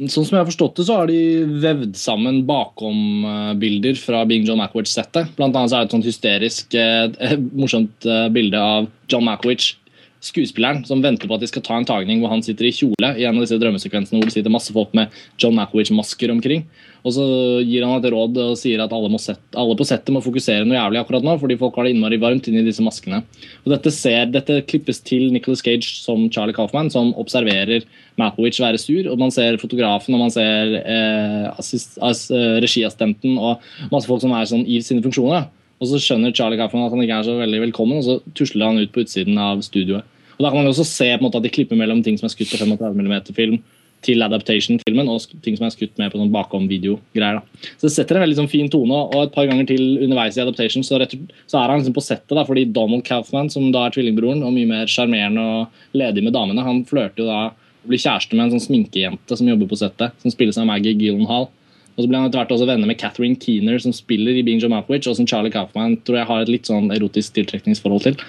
Sånn 0.00 0.24
som 0.24 0.32
jeg 0.32 0.40
har 0.40 0.48
forstått 0.48 0.78
det, 0.78 0.84
så 0.88 0.94
har 0.96 1.10
de 1.10 1.18
vevd 1.60 1.98
sammen 2.00 2.38
bakom-bilder 2.48 3.98
fra 4.00 4.22
Being 4.28 4.46
John 4.48 4.62
Mackwich-settet. 4.62 5.34
Blant 5.36 5.52
annet 5.52 5.72
så 5.72 5.76
er 5.76 5.84
det 5.84 5.90
et 5.90 5.96
sånt 5.96 6.08
hysterisk, 6.08 6.76
eh, 6.78 7.34
morsomt 7.52 8.08
eh, 8.08 8.30
bilde 8.32 8.62
av 8.64 8.88
John 9.12 9.26
Mackwich 9.28 9.74
skuespilleren 10.20 10.84
som 10.84 11.02
venter 11.02 11.28
på 11.28 11.36
at 11.36 11.42
de 11.42 11.48
skal 11.48 11.64
ta 11.64 11.76
en 11.78 11.88
tagning 11.88 12.20
hvor 12.20 12.32
han 12.32 12.42
sitter 12.44 12.68
i 12.68 12.74
kjole 12.76 13.12
i 13.16 13.24
en 13.24 13.38
av 13.38 13.44
disse 13.44 13.56
drømmesekvensene 13.60 14.20
hvor 14.20 14.28
det 14.28 14.34
sitter 14.36 14.52
masse 14.52 14.72
folk 14.76 14.92
med 14.96 15.12
John 15.40 15.56
Mackwich-masker 15.56 16.32
omkring. 16.32 16.66
Og 17.00 17.14
så 17.16 17.24
gir 17.64 17.84
han 17.86 17.96
et 17.96 18.08
råd 18.12 18.38
og 18.42 18.56
sier 18.60 18.82
at 18.84 18.92
alle, 18.92 19.20
sette, 19.22 19.44
alle 19.58 19.76
på 19.78 19.86
settet 19.88 20.12
må 20.12 20.20
fokusere 20.24 20.66
noe 20.68 20.76
jævlig 20.76 21.00
akkurat 21.00 21.24
nå, 21.24 21.36
fordi 21.40 21.56
folk 21.60 21.78
har 21.78 21.86
det 21.86 21.94
innmari 21.94 22.18
varmt 22.20 22.50
inni 22.50 22.64
disse 22.66 22.84
maskene. 22.84 23.22
Og 23.64 23.72
dette, 23.72 23.92
ser, 23.94 24.28
dette 24.34 24.58
klippes 24.68 25.00
til 25.06 25.30
Nicholas 25.32 25.64
Cage 25.64 25.88
som 26.02 26.26
Charlie 26.32 26.56
Kaufman, 26.56 26.92
som 26.92 27.14
observerer 27.20 27.86
Malkovich 28.20 28.60
være 28.60 28.80
sur. 28.80 29.08
Og 29.08 29.16
man 29.20 29.32
ser 29.34 29.60
fotografen 29.62 30.16
og 30.16 30.26
man 30.26 30.34
ser 30.34 30.76
eh, 30.82 31.48
assist, 31.54 31.96
ass, 32.04 32.26
regiassistenten 32.30 33.40
og 33.40 33.64
masse 33.92 34.10
folk 34.10 34.20
som 34.24 34.36
er 34.36 34.50
sånn 34.50 34.68
i 34.68 34.82
sine 34.84 35.04
funksjoner. 35.06 35.48
Og 35.80 35.88
så 35.88 36.00
skjønner 36.02 36.36
Charlie 36.36 36.60
Kaufman 36.60 36.84
at 36.84 36.92
han 36.92 37.02
ikke 37.06 37.22
er 37.22 37.28
så 37.30 37.38
veldig 37.40 37.64
velkommen, 37.64 38.02
og 38.02 38.04
så 38.04 38.34
tusler 38.36 38.68
han 38.68 38.80
ut 38.82 38.92
på 38.92 39.06
utsiden 39.06 39.40
av 39.40 39.62
studioet. 39.64 40.04
Og 40.36 40.44
Da 40.44 40.50
kan 40.50 40.60
man 40.60 40.68
også 40.68 40.84
se 40.88 41.08
på 41.08 41.20
en 41.20 41.26
måte 41.26 41.40
at 41.40 41.44
de 41.44 41.52
klipper 41.52 41.76
mellom 41.76 42.02
ting 42.04 42.16
som 42.20 42.28
er 42.28 42.32
skutt 42.32 42.52
på 42.52 42.60
35 42.60 42.96
mm 42.96 43.16
film, 43.36 43.58
til 44.06 44.24
adaptation-filmen, 44.24 45.08
og 45.12 45.42
ting 45.44 45.56
som 45.58 45.66
er 45.68 45.74
skutt 45.74 45.98
med 46.00 46.12
på 46.12 46.20
sånn 46.20 46.32
bakom-video-greier. 46.34 47.40
Så 47.76 47.88
Det 47.88 47.94
setter 47.94 48.18
en 48.18 48.24
veldig 48.24 48.38
sånn 48.42 48.50
fin 48.52 48.70
tone, 48.72 49.02
og 49.10 49.26
et 49.26 49.34
par 49.34 49.48
ganger 49.50 49.68
til 49.68 50.00
underveis 50.00 50.38
i 50.38 50.44
adaptation 50.44 50.84
så, 50.86 50.98
rett, 51.02 51.16
så 51.50 51.60
er 51.60 51.72
han 51.72 51.82
liksom 51.82 51.96
på 51.96 52.04
settet, 52.04 52.34
da, 52.36 52.44
fordi 52.48 52.66
Donald 52.72 53.04
Kaufman, 53.04 53.50
som 53.52 53.70
da 53.74 53.86
er 53.86 53.96
tvillingbroren, 53.96 54.44
og 54.46 54.54
mye 54.56 54.68
mer 54.70 54.90
sjarmerende 54.90 55.44
og 55.44 55.96
ledig 55.96 56.24
med 56.24 56.36
damene, 56.36 56.64
han 56.64 56.84
flørter 56.88 57.24
jo 57.24 57.30
da 57.30 57.40
og 57.80 57.88
blir 57.88 58.00
kjæreste 58.02 58.36
med 58.36 58.46
en 58.46 58.58
sånn 58.58 58.66
sminkejente 58.66 59.36
som 59.38 59.48
jobber 59.48 59.70
på 59.70 59.78
settet, 59.80 60.12
som 60.20 60.32
spilles 60.32 60.58
av 60.60 60.68
Maggie 60.68 60.92
Gyllenhaal. 60.92 61.48
Og 61.96 62.04
så 62.04 62.08
blir 62.08 62.20
han 62.20 62.28
etter 62.28 62.40
hvert 62.40 62.52
også 62.54 62.68
venner 62.68 62.88
med 62.88 62.98
Catherine 63.00 63.36
Keener, 63.40 63.80
som 63.82 63.92
spiller 63.92 64.36
i 64.38 64.44
Being 64.46 64.60
Joe 64.62 64.72
Malkovich, 64.72 65.08
og 65.10 65.16
som 65.18 65.26
Charlie 65.28 65.52
Kaufman 65.52 65.98
tror 66.06 66.20
jeg 66.20 66.28
har 66.30 66.44
et 66.44 66.52
litt 66.52 66.68
sånn 66.70 66.88
erotisk 66.94 67.34
tiltrekningsforhold 67.36 68.06
til. 68.06 68.20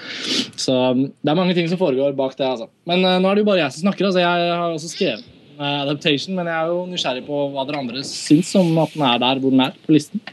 Så 0.59 0.75
det 0.97 1.31
er 1.31 1.37
mange 1.39 1.55
ting 1.57 1.69
som 1.71 1.79
foregår 1.79 2.17
bak 2.17 2.35
det. 2.39 2.47
altså. 2.47 2.67
Men 2.89 3.05
uh, 3.05 3.19
nå 3.21 3.29
er 3.29 3.37
det 3.37 3.45
jo 3.45 3.51
bare 3.51 3.63
jeg 3.63 3.75
som 3.77 3.85
snakker. 3.85 4.09
altså 4.09 4.23
Jeg 4.23 4.49
har 4.49 4.65
også 4.75 4.91
skrevet 4.91 5.30
adaptation, 5.61 6.35
men 6.37 6.49
jeg 6.49 6.57
er 6.57 6.69
jo 6.71 6.83
nysgjerrig 6.89 7.25
på 7.27 7.41
hva 7.53 7.65
dere 7.67 7.81
andre 7.83 8.03
syns 8.07 8.53
om 8.59 8.71
at 8.81 8.93
den 8.95 9.07
er 9.07 9.19
der 9.23 9.41
hvor 9.41 9.53
den 9.53 9.65
er 9.65 9.75
på 9.85 9.95
listen. 9.95 10.23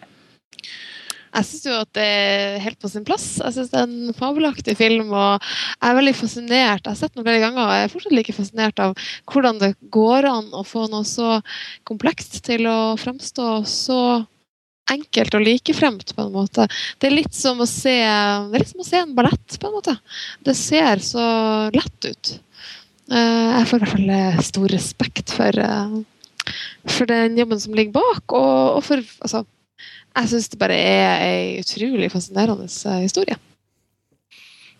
Jeg 1.28 1.44
syns 1.44 1.66
jo 1.68 1.74
at 1.76 1.90
det 1.94 2.05
er 2.05 2.57
helt 2.65 2.78
på 2.81 2.89
sin 2.90 3.05
plass. 3.07 3.26
Jeg 3.42 3.55
synes 3.55 3.68
det 3.73 3.81
er 3.81 3.90
en 3.90 4.16
fabelaktig 4.16 4.74
film. 4.78 5.12
og 5.12 5.44
Jeg 5.44 5.90
er 5.90 5.98
veldig 5.98 6.15
fascinert. 6.16 6.82
Jeg 6.82 6.89
har 6.89 6.98
sett 6.98 7.15
den 7.15 7.26
flere 7.26 7.42
ganger 7.44 7.62
og 7.65 7.74
jeg 7.74 7.84
er 7.84 7.92
fortsatt 7.92 8.16
like 8.16 8.34
fascinert 8.34 8.82
av 8.82 8.97
hvordan 9.28 9.60
det 9.60 9.74
går 9.94 10.28
an 10.31 10.50
å 10.57 10.65
få 10.66 10.89
noe 10.90 11.07
så 11.07 11.39
komplekst 11.89 12.40
til 12.48 12.66
å 12.70 12.97
fremstå 13.00 13.50
så 13.68 14.00
enkelt 14.89 15.34
og 15.36 15.44
likefremt, 15.44 16.15
på 16.16 16.24
en 16.24 16.32
måte. 16.32 16.65
Det 16.97 17.10
er 17.10 17.18
litt 17.18 17.34
som 17.36 17.60
å 17.60 17.68
se, 17.68 17.92
det 17.92 18.57
er 18.57 18.62
litt 18.62 18.73
som 18.73 18.81
å 18.81 18.89
se 18.89 19.02
en 19.02 19.15
ballett, 19.16 19.58
på 19.60 19.68
en 19.68 19.74
måte. 19.76 19.94
Det 20.44 20.55
ser 20.57 21.02
så 21.05 21.24
lett 21.74 22.08
ut. 22.08 22.31
Eh, 23.08 23.50
jeg 23.58 23.68
får 23.68 23.78
i 23.78 23.84
hvert 23.84 23.94
fall 23.94 24.42
stor 24.44 24.72
respekt 24.72 25.32
for, 25.32 25.60
eh, 25.64 26.52
for 26.88 27.08
den 27.08 27.38
jobben 27.40 27.60
som 27.60 27.76
ligger 27.76 27.96
bak, 27.96 28.24
og, 28.36 28.76
og 28.76 28.82
for 28.84 29.04
altså, 29.24 29.44
jeg 30.18 30.30
syns 30.32 30.48
det 30.50 30.58
bare 30.60 30.76
er 30.76 31.22
ei 31.22 31.42
utrolig 31.62 32.10
fascinerende 32.12 32.66
eh, 32.66 33.02
historie. 33.04 33.36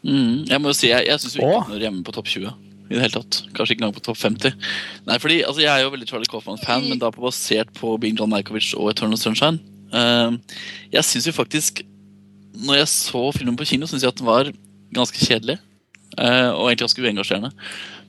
Mm, 0.03 0.47
jeg 0.49 0.61
må 0.63 0.73
jo 0.73 0.79
si, 0.79 0.91
jeg, 0.91 1.07
jeg 1.09 1.23
syns 1.23 1.37
ikke 1.37 1.53
den 1.53 1.71
hører 1.73 1.87
hjemme 1.89 2.05
på 2.07 2.15
topp 2.15 2.31
20. 2.31 2.51
i 2.89 2.97
det 2.97 3.03
hele 3.05 3.15
tatt. 3.15 3.41
Kanskje 3.55 3.75
ikke 3.75 3.83
engang 3.83 3.97
på 3.97 4.05
topp 4.07 4.21
50. 4.21 4.69
Nei, 5.09 5.19
fordi 5.21 5.41
altså, 5.43 5.63
Jeg 5.63 5.73
er 5.73 5.85
jo 5.85 5.93
veldig 5.95 6.09
Charlie 6.09 6.31
Coffman-fan, 6.31 6.89
men 6.89 7.01
da 7.03 7.11
på 7.15 7.25
basert 7.25 7.73
på 7.77 7.97
Being 8.01 8.19
John 8.19 8.31
Malkovich 8.33 8.73
og 8.79 8.93
Eternal 8.93 9.21
Sunshine. 9.21 9.61
Uh, 9.93 10.37
jeg 10.93 11.05
syns 11.09 11.25
jo 11.25 11.33
faktisk 11.33 11.81
Når 12.53 12.77
jeg 12.77 12.89
så 12.93 13.23
filmen 13.33 13.57
på 13.57 13.65
kino, 13.71 13.87
syns 13.89 14.03
jeg 14.05 14.13
at 14.13 14.19
den 14.21 14.29
var 14.29 14.51
ganske 14.95 15.21
kjedelig. 15.21 15.59
Uh, 16.19 16.51
og 16.57 16.69
egentlig 16.69 16.87
ganske 16.87 17.05
uengasjerende. 17.05 17.53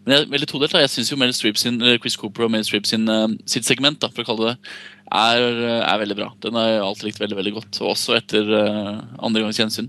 Men 0.10 0.16
jeg 0.16 0.26
er 0.26 0.32
veldig 0.34 0.48
todelt. 0.50 0.74
Jeg 0.74 0.90
syns 0.90 1.12
jo 1.14 1.54
sin, 1.62 1.78
Chris 2.02 2.18
Cooper 2.18 2.48
og 2.48 2.50
Meryl 2.50 2.66
Streep 2.66 2.90
sin, 2.90 3.06
uh, 3.06 3.28
sitt 3.46 3.68
segment, 3.68 4.00
da, 4.02 4.10
for 4.10 4.26
å 4.26 4.32
kalle 4.32 4.48
det 4.48 4.56
det, 5.10 5.18
er, 5.18 5.56
er, 5.82 6.02
veldig 6.02 6.18
bra. 6.18 6.28
Den 6.42 6.58
har 6.58 6.68
jeg 6.68 6.82
alltid 6.86 7.06
likt 7.08 7.22
veldig 7.22 7.38
veldig 7.38 7.54
godt. 7.60 7.80
Også 7.86 8.18
etter 8.18 8.50
uh, 8.50 9.00
andre 9.22 9.46
gangs 9.46 9.62
gjensyn. 9.62 9.88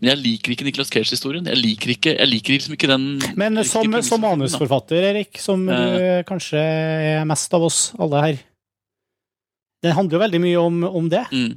Men 0.00 0.12
jeg 0.12 0.20
liker 0.20 0.54
ikke 0.54 0.68
Nicolas 0.68 0.92
Cage-historien. 0.92 1.48
Jeg 1.48 1.60
liker 1.60 1.96
ikke, 1.96 2.14
jeg 2.18 2.30
liker 2.30 2.56
liksom 2.56 2.76
ikke 2.76 2.92
den 2.92 3.10
Men 3.40 3.64
som, 3.68 4.00
som 4.04 4.24
manusforfatter, 4.24 5.08
Erik, 5.12 5.40
som 5.40 5.64
uh, 5.68 5.76
du 5.96 6.08
kanskje 6.28 6.60
er 6.60 7.28
mest 7.28 7.56
av 7.56 7.68
oss 7.68 7.84
alle 8.00 8.24
her 8.28 8.40
det 9.82 9.96
handler 9.96 10.16
jo 10.16 10.22
veldig 10.22 10.40
mye 10.42 10.62
om, 10.62 10.82
om 11.02 11.08
det. 11.10 11.24
Mm. 11.34 11.52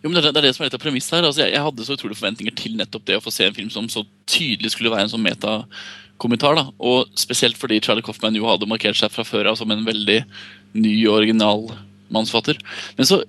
Jo, 0.00 0.08
men 0.08 0.16
det, 0.16 0.30
er 0.30 0.46
det 0.46 0.54
som 0.56 0.64
er 0.64 0.70
litt 0.70 0.78
av 0.78 0.82
premiss 0.82 1.10
her. 1.12 1.26
Altså, 1.26 1.42
jeg, 1.44 1.52
jeg, 1.52 1.64
hadde 1.66 1.84
så 1.84 1.96
utrolige 1.96 2.20
forventninger 2.20 2.56
til 2.56 2.76
nettopp 2.78 3.04
det 3.08 3.18
å 3.18 3.24
få 3.24 3.32
se 3.34 3.48
en 3.48 3.56
film 3.56 3.70
som 3.72 3.88
så 3.92 4.04
tydelig 4.30 4.72
skulle 4.72 4.92
være 4.92 5.06
en 5.06 5.12
sånn 5.12 5.24
metakommentar. 5.24 6.60
og 6.78 7.10
Spesielt 7.20 7.60
fordi 7.60 7.82
Charlie 7.84 8.04
Coffman 8.04 8.36
jo 8.38 8.48
hadde 8.48 8.68
markert 8.70 8.96
seg 9.00 9.12
fra 9.12 9.26
før 9.28 9.52
av 9.52 9.60
som 9.60 9.72
en 9.74 9.84
veldig 9.84 10.22
ny 10.80 10.94
og 11.04 11.18
original 11.20 11.66
mannsfatter. 12.14 12.56
Men 12.96 13.08
så, 13.10 13.20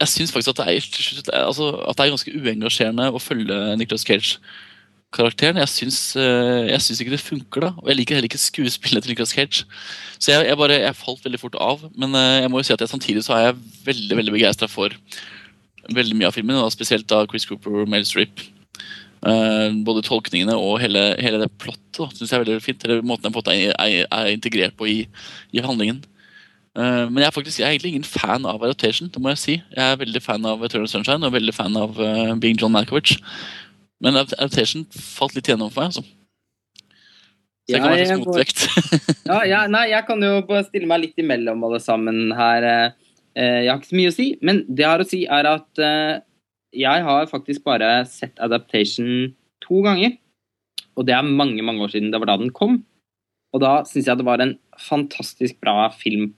jeg 0.00 0.12
syns 0.12 0.34
faktisk 0.34 0.54
at 0.54 0.62
det, 0.62 0.76
er, 0.76 1.42
altså, 1.42 1.72
at 1.88 1.98
det 1.98 2.06
er 2.06 2.14
ganske 2.14 2.38
uengasjerende 2.38 3.10
å 3.10 3.22
følge 3.22 3.58
Nicholas 3.80 4.06
Cage-karakteren. 4.06 5.58
Eh, 5.58 6.66
jeg 6.70 6.82
syns 6.84 7.00
ikke 7.02 7.16
det 7.16 7.22
funker, 7.24 7.66
da. 7.66 7.72
Og 7.82 7.90
jeg 7.90 7.98
liker 7.98 8.18
heller 8.18 8.30
ikke 8.30 8.42
skuespillet 8.42 9.02
til 9.02 9.14
Nicholas 9.14 9.34
Cage. 9.34 9.64
Så 10.20 10.36
jeg, 10.36 10.46
jeg, 10.52 10.58
bare, 10.60 10.78
jeg 10.84 11.00
falt 11.00 11.24
veldig 11.26 11.42
fort 11.42 11.58
av. 11.58 11.88
Men 11.98 12.14
eh, 12.14 12.44
jeg 12.44 12.52
må 12.52 12.62
jo 12.62 12.68
si 12.68 12.76
at 12.76 12.84
jeg, 12.84 12.92
samtidig 12.94 13.24
så 13.26 13.34
er 13.38 13.48
jeg 13.48 13.58
veldig 13.88 14.20
veldig 14.20 14.36
begeistra 14.36 14.70
for 14.70 14.94
veldig 15.94 16.16
mye 16.18 16.28
av 16.30 16.36
filmen, 16.36 16.58
da, 16.58 16.68
spesielt 16.72 17.08
da 17.10 17.24
Chris 17.30 17.46
Cooper 17.48 17.82
og 17.82 17.90
Mel 17.90 18.06
Strip. 18.08 18.42
Uh, 19.26 19.72
både 19.86 20.04
tolkningene 20.06 20.54
og 20.54 20.76
hele, 20.78 21.00
hele 21.18 21.40
det 21.40 21.48
plottet 21.58 22.12
synes 22.14 22.30
jeg 22.30 22.36
er 22.36 22.44
veldig 22.44 22.62
fint. 22.62 22.84
Eller 22.84 23.06
måten 23.06 23.32
den 23.32 23.52
er, 23.54 23.72
er, 23.74 24.04
er, 24.04 24.32
integrert 24.34 24.76
på 24.78 24.88
i, 24.90 24.98
i 25.52 25.64
handlingen. 25.64 26.02
Uh, 26.76 27.08
men 27.08 27.22
jeg 27.22 27.30
er 27.30 27.34
faktisk 27.34 27.60
jeg 27.62 27.66
er 27.66 27.74
egentlig 27.74 27.94
ingen 27.94 28.04
fan 28.06 28.46
av 28.46 28.62
adaptation. 28.62 29.08
det 29.12 29.22
må 29.22 29.32
Jeg 29.32 29.42
si. 29.42 29.56
Jeg 29.74 29.92
er 29.92 30.02
veldig 30.02 30.22
fan 30.22 30.44
av 30.46 30.64
Eternal 30.64 30.90
Sunshine 30.92 31.26
og 31.26 31.32
veldig 31.32 31.54
fan 31.56 31.76
av 31.80 31.96
uh, 31.98 32.34
Being 32.36 32.60
John 32.60 32.74
Malkovich. 32.76 33.16
Men 34.04 34.20
adaptation 34.20 34.84
falt 34.92 35.34
litt 35.34 35.48
gjennom 35.48 35.72
for 35.72 35.82
meg. 35.82 35.94
altså. 35.94 36.04
Så 37.66 37.74
jeg 37.74 37.82
kan 37.82 37.90
være 37.90 38.04
litt 38.04 38.22
motvekt. 38.22 38.60
ja, 39.30 39.40
ja, 39.48 39.60
nei, 39.66 39.88
jeg 39.90 40.06
kan 40.06 40.20
jo 40.22 40.36
stille 40.68 40.86
meg 40.86 41.02
litt 41.02 41.18
imellom 41.18 41.64
alle 41.66 41.80
sammen 41.82 42.28
her. 42.36 42.92
Jeg 43.36 43.68
har 43.68 43.76
ikke 43.76 43.90
så 43.90 43.98
mye 43.98 44.10
å 44.10 44.14
si, 44.16 44.26
men 44.40 44.62
det 44.64 44.80
jeg 44.80 44.88
har 44.88 45.02
å 45.02 45.06
si, 45.06 45.18
er 45.28 45.48
at 45.50 45.80
jeg 46.72 47.04
har 47.04 47.28
faktisk 47.28 47.64
bare 47.68 47.90
sett 48.08 48.40
Adaptation 48.40 49.34
to 49.64 49.82
ganger. 49.84 50.16
Og 50.96 51.04
det 51.08 51.14
er 51.16 51.26
mange 51.26 51.64
mange 51.64 51.84
år 51.84 51.92
siden. 51.92 52.12
Det 52.12 52.20
var 52.22 52.32
da 52.32 52.38
den 52.40 52.54
kom. 52.56 52.80
Og 53.54 53.62
da 53.62 53.80
syns 53.88 54.08
jeg 54.08 54.20
det 54.20 54.26
var 54.26 54.42
en 54.42 54.56
fantastisk 54.88 55.58
bra 55.64 55.88
film 55.94 56.32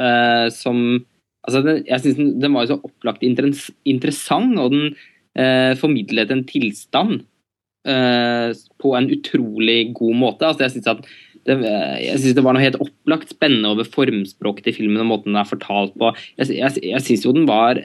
uh, 0.00 0.48
som 0.50 1.02
Altså, 1.42 1.58
den, 1.66 1.80
jeg 1.88 1.98
syns 1.98 2.18
den, 2.20 2.28
den, 2.38 2.52
var 2.54 2.62
jo 2.62 2.76
så 2.76 2.84
opplagt 2.86 3.24
interessant, 3.26 4.52
og 4.62 4.68
den 4.70 4.92
uh, 5.34 5.72
formidlet 5.74 6.30
en 6.30 6.44
tilstand 6.46 7.24
uh, 7.90 8.54
på 8.78 8.92
en 8.94 9.08
utrolig 9.10 9.88
god 9.98 10.20
måte. 10.20 10.46
Altså, 10.46 10.62
jeg 10.62 10.76
syns 10.76 10.92
at 10.92 11.08
det, 11.48 11.56
jeg 12.02 12.20
synes 12.20 12.36
det 12.38 12.44
var 12.46 12.56
noe 12.56 12.64
helt 12.64 12.80
opplagt 12.82 13.32
spennende 13.34 13.72
over 13.74 13.88
formspråket 13.88 14.68
til 14.68 14.76
filmen 14.76 15.02
og 15.04 15.10
måten 15.10 15.32
den 15.32 15.40
er 15.40 15.48
fortalt 15.48 15.94
på. 15.98 16.12
Jeg, 16.38 16.54
jeg, 16.58 16.82
jeg 16.92 17.04
syns 17.06 17.26
jo 17.26 17.34
den 17.36 17.48
var 17.50 17.80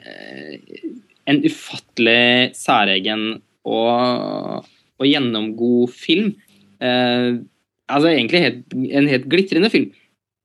en 1.28 1.40
ufattelig 1.44 2.54
særegen 2.56 3.24
og, 3.68 4.66
og 4.98 5.08
gjennomgod 5.08 5.92
film. 5.92 6.32
Eh, 6.80 7.40
altså 7.88 8.12
egentlig 8.12 8.44
helt, 8.44 8.64
en 8.74 9.10
helt 9.10 9.28
glitrende 9.30 9.72
film. 9.72 9.90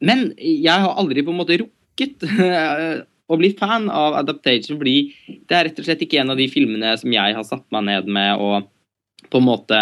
Men 0.03 0.31
jeg 0.39 0.83
har 0.83 0.97
aldri 0.99 1.23
på 1.23 1.31
en 1.31 1.39
måte 1.39 1.59
rukket 1.61 2.25
å 3.33 3.39
bli 3.39 3.53
fan 3.57 3.87
av 3.93 4.17
Adaptation, 4.19 4.79
fordi 4.79 5.13
det 5.47 5.57
er 5.57 5.69
rett 5.69 5.79
og 5.79 5.87
slett 5.87 6.03
ikke 6.05 6.19
en 6.21 6.33
av 6.33 6.39
de 6.39 6.49
filmene 6.51 6.95
som 6.99 7.13
jeg 7.13 7.37
har 7.37 7.47
satt 7.47 7.65
meg 7.73 7.87
ned 7.87 8.09
med 8.11 8.43
og 8.43 8.67
på 9.31 9.39
en 9.39 9.47
måte 9.47 9.79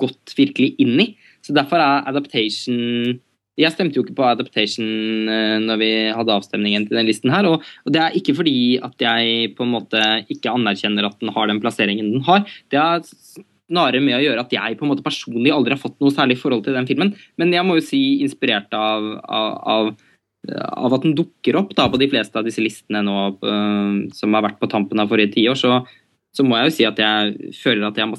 gått 0.00 0.34
virkelig 0.38 0.74
inn 0.82 0.98
i. 1.02 1.08
Så 1.46 1.56
derfor 1.56 1.82
er 1.82 2.08
Adaptation 2.10 3.18
jeg 3.60 3.74
stemte 3.74 3.98
jo 3.98 4.04
ikke 4.04 4.16
på 4.18 4.24
Adaptation 4.24 5.28
uh, 5.28 5.58
når 5.60 5.80
vi 5.82 5.90
hadde 6.16 6.34
avstemningen 6.36 6.86
til 6.88 6.96
den 7.00 7.08
listen 7.08 7.32
her. 7.32 7.48
Og, 7.50 7.64
det 7.92 8.02
er 8.02 8.16
ikke 8.16 8.36
fordi 8.38 8.80
at 8.82 9.04
jeg 9.04 9.54
på 9.58 9.66
en 9.66 9.74
måte 9.74 10.02
ikke 10.32 10.52
anerkjenner 10.54 11.08
at 11.08 11.18
den 11.20 11.32
har 11.34 11.50
den 11.50 11.62
plasseringen 11.62 12.12
den 12.14 12.26
har. 12.28 12.46
Det 12.72 12.80
er 12.80 13.04
snarere 13.04 14.02
med 14.02 14.16
å 14.18 14.22
gjøre 14.22 14.44
at 14.46 14.54
jeg 14.54 14.78
på 14.78 14.86
en 14.86 14.92
måte 14.94 15.06
personlig 15.06 15.52
aldri 15.54 15.76
har 15.76 15.82
fått 15.82 15.98
noe 16.02 16.14
særlig 16.14 16.38
forhold 16.40 16.64
til 16.66 16.78
den 16.78 16.88
filmen. 16.88 17.12
Men 17.40 17.54
jeg 17.54 17.66
må 17.66 17.78
jo 17.78 17.86
si 17.86 18.02
inspirert 18.24 18.72
av, 18.76 19.10
av, 19.28 19.58
av, 19.74 19.90
av 20.88 20.96
at 20.96 21.06
den 21.06 21.16
dukker 21.18 21.60
opp 21.60 21.74
da, 21.78 21.90
på 21.90 22.00
de 22.00 22.10
fleste 22.10 22.40
av 22.40 22.46
disse 22.48 22.64
listene 22.64 23.04
nå 23.06 23.18
uh, 23.44 24.06
som 24.16 24.38
har 24.38 24.46
vært 24.48 24.60
på 24.62 24.70
tampen 24.72 25.02
av 25.02 25.10
forrige 25.12 25.36
tiår, 25.36 25.58
så, 25.58 25.82
så 26.30 26.46
må 26.46 26.58
jeg 26.58 26.68
jo 26.68 26.74
si 26.76 26.86
at 26.86 27.00
jeg 27.02 27.54
føler 27.58 27.88
at 27.88 27.98
jeg 27.98 28.06
må, 28.06 28.18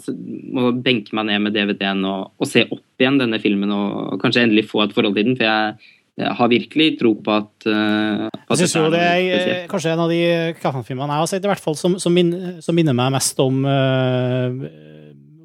må 0.51 0.72
benke 0.83 1.15
meg 1.15 1.30
ned 1.30 1.45
med 1.45 1.56
DVD-en 1.56 2.03
og, 2.09 2.33
og, 2.35 2.49
se 2.49 2.65
opp 2.67 2.99
igjen 2.99 3.22
denne 3.22 3.40
filmen 3.43 3.72
og 3.72 4.17
kanskje 4.22 4.43
endelig 4.45 4.67
få 4.67 4.83
et 4.83 4.95
forhold 4.95 5.15
til 5.15 5.30
den. 5.30 5.38
For 5.40 5.48
jeg, 5.48 5.93
jeg 6.19 6.35
har 6.41 6.51
virkelig 6.51 6.90
tro 6.99 7.14
på 7.23 7.38
at, 7.38 7.53
uh, 7.72 8.27
at 8.27 8.51
Jeg 8.51 8.65
syns 8.65 8.75
jo 8.75 8.91
det 8.91 9.06
er 9.06 9.64
kanskje 9.72 9.95
en 9.95 10.03
av 10.03 10.11
de 10.11 10.22
Kaffan-filmene 10.59 11.15
jeg 11.15 11.23
har 11.23 11.31
sett, 11.31 11.48
i 11.48 11.51
hvert 11.53 11.64
fall 11.64 11.80
som, 11.80 11.95
som, 12.03 12.15
minner, 12.15 12.59
som 12.64 12.75
minner 12.75 12.98
meg 12.98 13.15
mest 13.15 13.40
om 13.43 13.64
uh, 13.64 14.59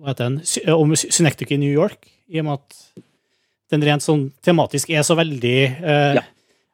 hva 0.03 0.11
heter 0.11 0.27
den, 0.27 0.41
om 0.75 0.99
Synectic 0.99 1.55
i 1.55 1.63
New 1.63 1.71
York, 1.71 2.11
i 2.27 2.43
og 2.43 2.49
med 2.49 2.59
at 2.59 3.05
den 3.75 3.87
rent 3.87 4.03
sånn 4.03 4.29
tematisk 4.47 4.91
er 4.95 5.03
så 5.07 5.17
veldig 5.19 5.57
eh, 5.83 6.19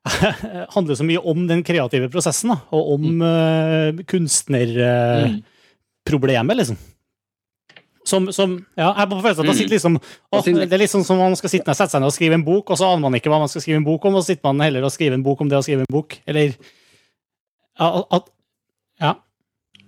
Handler 0.75 0.99
så 0.99 1.07
mye 1.09 1.21
om 1.31 1.47
den 1.49 1.62
kreative 1.65 2.11
prosessen, 2.12 2.53
da, 2.53 2.59
og 2.77 2.91
om 2.97 3.07
kunstner- 3.23 4.05
kunstnerproblemet, 4.09 5.31
Mm. 5.33 5.41
Liksom. 6.07 6.77
Som, 8.05 8.33
som 8.35 8.67
Ja, 8.77 8.93
jeg 8.99 9.09
får 9.09 9.23
følelsen 9.23 9.45
at 9.45 9.47
Mm. 9.47 9.55
sitter 9.55 9.75
liksom 9.77 9.97
å, 9.97 10.43
Det 10.43 10.73
er 10.73 10.79
liksom 10.79 11.05
som 11.05 11.21
om 11.21 11.31
man 11.31 11.37
skal 11.37 11.51
sitte 11.51 11.69
ned, 11.69 11.77
sette 11.77 11.91
seg 11.93 12.01
ned 12.01 12.11
og 12.11 12.13
skrive 12.17 12.35
en 12.35 12.45
bok, 12.45 12.71
og 12.71 12.77
så 12.79 12.89
aner 12.91 13.01
man 13.01 13.15
ikke 13.15 13.31
hva 13.31 13.39
man 13.39 13.49
skal 13.49 13.63
skrive 13.63 13.77
en 13.79 13.85
bok 13.87 14.05
om, 14.05 14.15
og 14.17 14.23
så 14.23 14.35
sitter 14.35 14.53
man 14.53 14.61
heller 14.61 14.83
og 14.83 14.91
skriver 14.91 15.15
en 15.15 15.23
bok 15.23 15.41
om 15.41 15.49
det 15.49 15.59
å 15.59 15.63
skrive 15.63 15.87
en 15.87 15.93
bok. 15.93 16.19
Eller 16.27 16.57
ja, 17.79 18.05
at, 18.11 18.27
ja. 19.01 19.15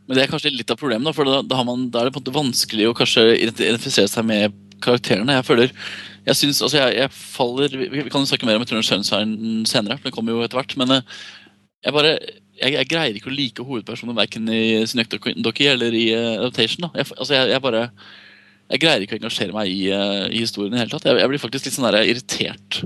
Men 0.06 0.16
det 0.16 0.24
er 0.24 0.30
kanskje 0.30 0.52
litt 0.54 0.70
av 0.70 0.78
problemet, 0.78 1.04
da, 1.04 1.12
for 1.12 1.24
da, 1.24 1.42
da, 1.42 1.56
har 1.56 1.64
man, 1.64 1.90
da 1.90 2.00
er 2.00 2.04
det 2.08 2.14
på 2.14 2.20
en 2.20 2.24
måte 2.24 2.38
vanskelig 2.38 2.88
å 2.90 2.94
kanskje 2.96 3.24
identifisere 3.40 4.08
seg 4.08 4.24
med 4.28 4.52
karakterene. 4.84 5.38
Jeg 5.40 5.48
føler 5.48 5.72
jeg 6.24 6.36
synes, 6.36 6.62
altså 6.62 6.78
jeg, 6.80 6.94
jeg 7.02 7.10
faller, 7.12 7.68
Vi 7.76 7.88
vi 7.90 8.10
kan 8.10 8.22
jo 8.22 8.28
snakke 8.30 8.46
mer 8.48 8.56
om 8.56 8.64
Turner 8.64 8.84
Sunshine 8.86 9.66
senere, 9.68 9.98
for 9.98 10.08
den 10.08 10.14
kommer 10.16 10.32
jo 10.32 10.44
etter 10.44 10.56
hvert. 10.56 10.76
Men 10.80 10.90
eh, 10.96 11.02
jeg 11.84 11.92
bare 11.92 12.14
jeg, 12.60 12.76
jeg 12.76 12.90
greier 12.90 13.16
ikke 13.18 13.32
å 13.32 13.34
like 13.34 13.66
hovedpersonen 13.66 14.18
verken 14.18 14.50
i 14.52 14.84
Synecdoche 14.88 15.70
eller 15.72 15.96
i 15.96 16.06
eh, 16.14 16.36
Adaptation. 16.38 16.86
da. 16.86 16.92
Jeg, 17.00 17.10
altså 17.18 17.36
jeg, 17.36 17.50
jeg 17.54 17.64
bare 17.64 17.88
jeg 18.72 18.80
greier 18.80 19.02
ikke 19.04 19.18
å 19.18 19.20
engasjere 19.20 19.56
meg 19.56 19.72
i, 19.72 19.82
eh, 19.92 20.22
i 20.32 20.40
historien 20.44 20.74
i 20.74 20.80
hele 20.80 20.92
tatt. 20.92 21.04
Jeg, 21.10 21.28
blir 21.30 21.42
faktisk 21.42 21.68
litt 21.68 21.76
sånn 21.76 21.88
der 21.90 22.00
irritert 22.08 22.80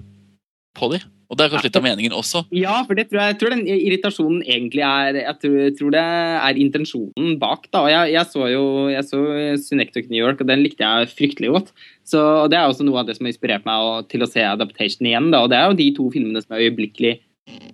på 0.78 0.90
de. 0.92 1.00
Og 1.28 1.36
det 1.36 1.44
er 1.44 1.50
kanskje 1.52 1.68
litt 1.68 1.76
av 1.76 1.84
meningen 1.84 2.14
også. 2.16 2.40
Ja, 2.56 2.78
for 2.88 2.96
det 2.96 3.10
tror 3.10 3.20
jeg, 3.20 3.34
jeg 3.34 3.38
tror 3.40 3.52
den 3.52 3.66
irritasjonen 3.68 4.38
egentlig 4.48 4.80
er 4.86 5.18
Jeg 5.18 5.34
tror, 5.42 5.56
tror 5.76 5.92
det 5.92 6.04
er 6.08 6.60
intensjonen 6.62 7.34
bak. 7.40 7.68
da, 7.74 7.82
Jeg, 7.92 8.14
jeg 8.14 8.30
så 8.32 8.48
jo 8.48 8.64
jeg 8.88 9.04
så 9.04 9.20
Synecdoche 9.60 10.08
New 10.08 10.22
York, 10.22 10.40
og 10.40 10.48
den 10.48 10.64
likte 10.64 10.88
jeg 10.88 11.12
fryktelig 11.12 11.52
godt. 11.52 11.72
Så 12.08 12.48
Det 12.48 12.56
er 12.56 12.64
også 12.64 12.86
noe 12.88 13.02
av 13.02 13.10
det 13.10 13.18
som 13.18 13.28
har 13.28 13.34
inspirert 13.34 13.68
meg 13.68 14.08
til 14.08 14.24
å 14.24 14.30
se 14.30 14.40
Adaptation 14.40 15.04
igjen. 15.04 15.28
da, 15.34 15.44
og 15.44 15.52
Det 15.52 15.60
er 15.60 15.68
jo 15.68 15.80
de 15.82 15.90
to 16.00 16.08
filmene 16.16 16.42
som 16.42 16.56
jeg 16.56 16.72
øyeblikkelig 16.72 17.14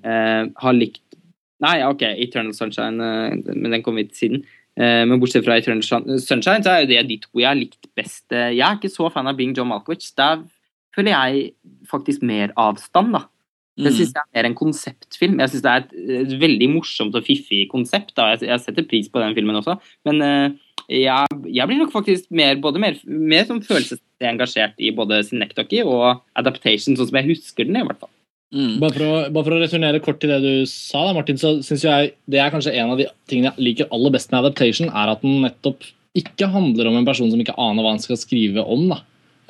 eh, 0.02 0.42
har 0.50 0.74
likt 0.74 1.03
Nei, 1.65 1.78
OK, 1.89 2.05
Eternal 2.26 2.55
Sunshine, 2.57 3.01
eh, 3.01 3.55
men 3.55 3.73
den 3.73 3.83
kom 3.84 3.97
til 4.02 4.12
siden. 4.18 4.44
Eh, 4.76 5.05
men 5.09 5.20
bortsett 5.23 5.47
fra 5.47 5.57
Eternal 5.60 5.84
Sunshine, 5.84 6.62
så 6.67 6.73
er 6.75 6.84
jo 6.84 6.91
det 6.93 7.05
de 7.09 7.20
to 7.23 7.41
jeg 7.41 7.49
har 7.51 7.59
likt 7.60 7.89
best. 7.97 8.26
Jeg 8.34 8.60
er 8.60 8.76
ikke 8.81 8.93
så 8.93 9.10
fan 9.15 9.31
av 9.31 9.39
Bing 9.39 9.55
John 9.57 9.70
Malkovich. 9.70 10.10
Der 10.18 10.43
føler 10.94 11.15
jeg 11.15 11.55
faktisk 11.91 12.23
mer 12.26 12.52
avstand, 12.60 13.15
da. 13.17 13.25
Jeg 13.76 13.91
Mm. 13.91 13.97
synes 13.97 14.12
det 14.15 14.20
er 14.23 14.31
mer 14.36 14.47
en 14.47 14.55
konseptfilm. 14.55 15.41
Jeg 15.43 15.51
synes 15.51 15.62
det 15.65 15.70
er 15.73 15.81
et, 15.83 15.94
et 16.31 16.34
veldig 16.39 16.68
morsomt 16.70 17.17
og 17.18 17.25
fiffig 17.26 17.65
konsept. 17.73 18.12
Da. 18.15 18.28
Jeg, 18.34 18.47
jeg 18.47 18.60
setter 18.62 18.86
pris 18.86 19.09
på 19.10 19.18
den 19.18 19.34
filmen 19.34 19.57
også. 19.59 19.75
Men 20.07 20.23
uh, 20.23 20.55
jeg, 20.86 21.26
jeg 21.51 21.67
blir 21.67 21.81
nok 21.81 21.91
faktisk 21.91 22.31
mer, 22.31 22.55
både 22.62 22.78
mer, 22.78 22.94
mer 23.05 23.43
som 23.49 23.59
følelsesmessig 23.59 24.31
engasjert 24.31 24.78
i 24.78 24.93
både 24.94 25.18
Synecdoche 25.26 25.83
og 25.91 26.23
Adaptation, 26.39 26.94
sånn 26.94 27.10
som 27.10 27.18
jeg 27.18 27.33
husker 27.34 27.67
den 27.67 27.81
i 27.81 27.83
hvert 27.89 27.99
fall. 27.99 28.14
Mm. 28.55 28.76
Bare 28.78 28.94
for, 28.94 29.02
å, 29.42 29.42
å 29.42 29.60
returnere 29.60 30.00
kort 30.02 30.20
til 30.23 30.31
det 30.31 30.39
du 30.44 30.66
sa, 30.70 31.08
da, 31.08 31.15
Martin, 31.16 31.39
så 31.41 31.57
synes 31.66 31.84
jeg 31.84 32.12
det 32.31 32.39
er 32.39 32.52
kanskje 32.55 32.74
en 32.78 32.92
av 32.94 33.00
de 33.00 33.08
tingene 33.31 33.50
jeg 33.50 33.66
liker 33.66 33.91
aller 33.94 34.15
best 34.15 34.31
med 34.31 34.44
Adaptation, 34.44 34.92
er 34.94 35.10
at 35.10 35.24
den 35.26 35.42
nettopp 35.42 35.83
ikke 36.15 36.47
handler 36.52 36.86
om 36.86 37.00
en 37.00 37.08
person 37.08 37.31
som 37.33 37.41
ikke 37.42 37.57
aner 37.58 37.83
hva 37.83 37.97
han 37.97 38.02
skal 38.02 38.20
skrive 38.20 38.62
om. 38.62 38.86
da. 38.92 39.00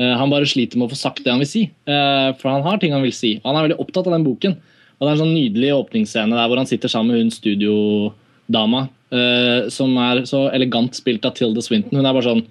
Eh, 0.00 0.14
han 0.18 0.32
bare 0.32 0.48
sliter 0.48 0.80
med 0.80 0.88
å 0.88 0.94
få 0.94 0.98
sagt 0.98 1.22
det 1.24 1.34
han 1.34 1.42
vil 1.42 1.50
si, 1.50 1.66
eh, 1.68 2.30
for 2.40 2.50
han 2.50 2.64
har 2.64 2.80
ting 2.80 2.96
han 2.96 3.04
vil 3.04 3.14
si. 3.14 3.36
Han 3.44 3.56
er 3.56 3.68
veldig 3.68 3.80
opptatt 3.84 4.08
av 4.08 4.16
den 4.16 4.26
boken. 4.26 4.56
Og 4.94 5.00
Det 5.04 5.10
er 5.10 5.14
en 5.14 5.22
sånn 5.24 5.36
nydelig 5.36 5.70
åpningsscene 5.74 6.38
der 6.38 6.48
hvor 6.48 6.56
han 6.56 6.70
sitter 6.70 6.88
sammen 6.88 7.12
med 7.12 7.20
hun 7.20 7.34
studiodama, 7.34 8.88
eh, 9.12 9.68
som 9.68 9.96
er 9.98 10.22
så 10.24 10.48
elegant 10.54 10.94
spilt 10.94 11.26
av 11.26 11.34
Tilda 11.34 11.60
Swinton. 11.60 11.98
Hun 11.98 12.06
er 12.06 12.14
bare 12.14 12.30
sånn 12.30 12.46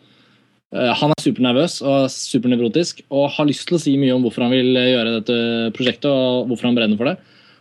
Han 0.73 1.13
er 1.13 1.21
supernervøs 1.21 1.77
og 1.85 2.09
supernevrotisk 2.09 3.03
og 3.13 3.29
har 3.35 3.45
lyst 3.45 3.67
til 3.69 3.77
å 3.77 3.81
si 3.81 3.93
mye 3.99 4.15
om 4.15 4.23
hvorfor 4.25 4.47
han 4.47 4.53
vil 4.55 4.73
eh, 4.79 4.89
gjøre 4.95 5.15
dette 5.19 5.37
prosjektet 5.77 6.09
og 6.09 6.49
hvorfor 6.49 6.69
han 6.69 6.79
brenner 6.79 6.97
for 6.97 7.11
det. 7.11 7.17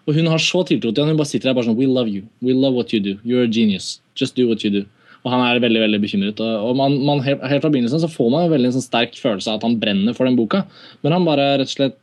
Og 0.09 0.17
Hun 0.17 0.31
har 0.33 0.41
så 0.43 0.63
tiltro 0.67 0.91
til 0.91 1.05
han, 1.05 1.13
hun 1.13 1.21
bare 1.21 1.31
sitter 1.31 1.51
der 1.51 1.59
bare 1.59 1.69
sånn 1.69 1.79
We 1.79 1.87
love 1.87 2.11
you. 2.11 2.25
We 2.43 2.57
love 2.57 2.75
what 2.79 2.95
you 2.95 3.03
do. 3.05 3.19
You're 3.23 3.45
a 3.45 3.51
genius. 3.51 4.01
Just 4.19 4.35
do 4.39 4.49
what 4.49 4.65
you 4.65 4.73
do. 4.73 4.87
Og 5.23 5.31
Han 5.31 5.45
er 5.45 5.61
veldig 5.63 5.85
veldig 5.85 6.01
bekymret. 6.03 6.41
Og 6.41 6.73
man, 6.79 6.97
man, 7.07 7.21
helt, 7.23 7.45
helt 7.47 7.63
fra 7.63 7.71
begynnelsen 7.71 8.03
så 8.03 8.11
får 8.11 8.33
man 8.33 8.47
en 8.47 8.55
veldig 8.57 8.73
sånn 8.75 8.89
sterk 8.89 9.21
følelse 9.21 9.53
av 9.53 9.61
at 9.61 9.69
han 9.69 9.77
brenner 9.83 10.17
for 10.17 10.27
den 10.27 10.39
boka, 10.39 10.65
men 11.05 11.15
han 11.15 11.29
bare 11.29 11.53
rett 11.61 11.71
og 11.71 11.77
slett 11.77 12.01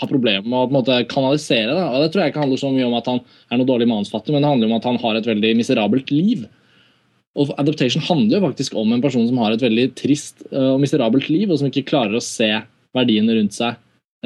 har 0.00 0.08
problemer 0.08 0.46
med 0.46 0.56
å 0.56 0.68
på 0.68 0.70
en 0.70 0.78
måte 0.78 1.00
kanalisere 1.10 1.74
det. 1.74 1.82
Og 1.88 2.04
Det 2.04 2.12
tror 2.12 2.22
jeg 2.22 2.32
ikke 2.32 2.44
handler 2.44 2.60
så 2.62 2.70
mye 2.72 2.86
om 2.86 2.96
at 3.00 3.10
han 3.10 3.20
er 3.50 3.60
noe 3.60 3.68
dårlig 3.68 3.88
manusfatter, 3.90 4.32
men 4.32 4.44
det 4.44 4.52
handler 4.52 4.70
om 4.70 4.78
at 4.78 4.88
han 4.88 5.00
har 5.02 5.18
et 5.18 5.28
veldig 5.28 5.52
miserabelt 5.58 6.14
liv. 6.14 6.46
Og 7.38 7.52
Adaptation 7.62 8.02
handler 8.02 8.38
jo 8.38 8.48
faktisk 8.48 8.74
om 8.78 8.90
en 8.94 9.02
person 9.02 9.26
som 9.28 9.38
har 9.42 9.54
et 9.54 9.62
veldig 9.62 9.86
trist 9.98 10.42
eh, 10.50 10.72
og 10.72 10.80
miserabelt 10.82 11.28
liv, 11.30 11.50
og 11.50 11.60
som 11.60 11.70
ikke 11.70 11.86
klarer 11.92 12.18
å 12.18 12.24
se 12.24 12.48
verdiene 12.96 13.36
rundt 13.36 13.54
seg 13.54 13.76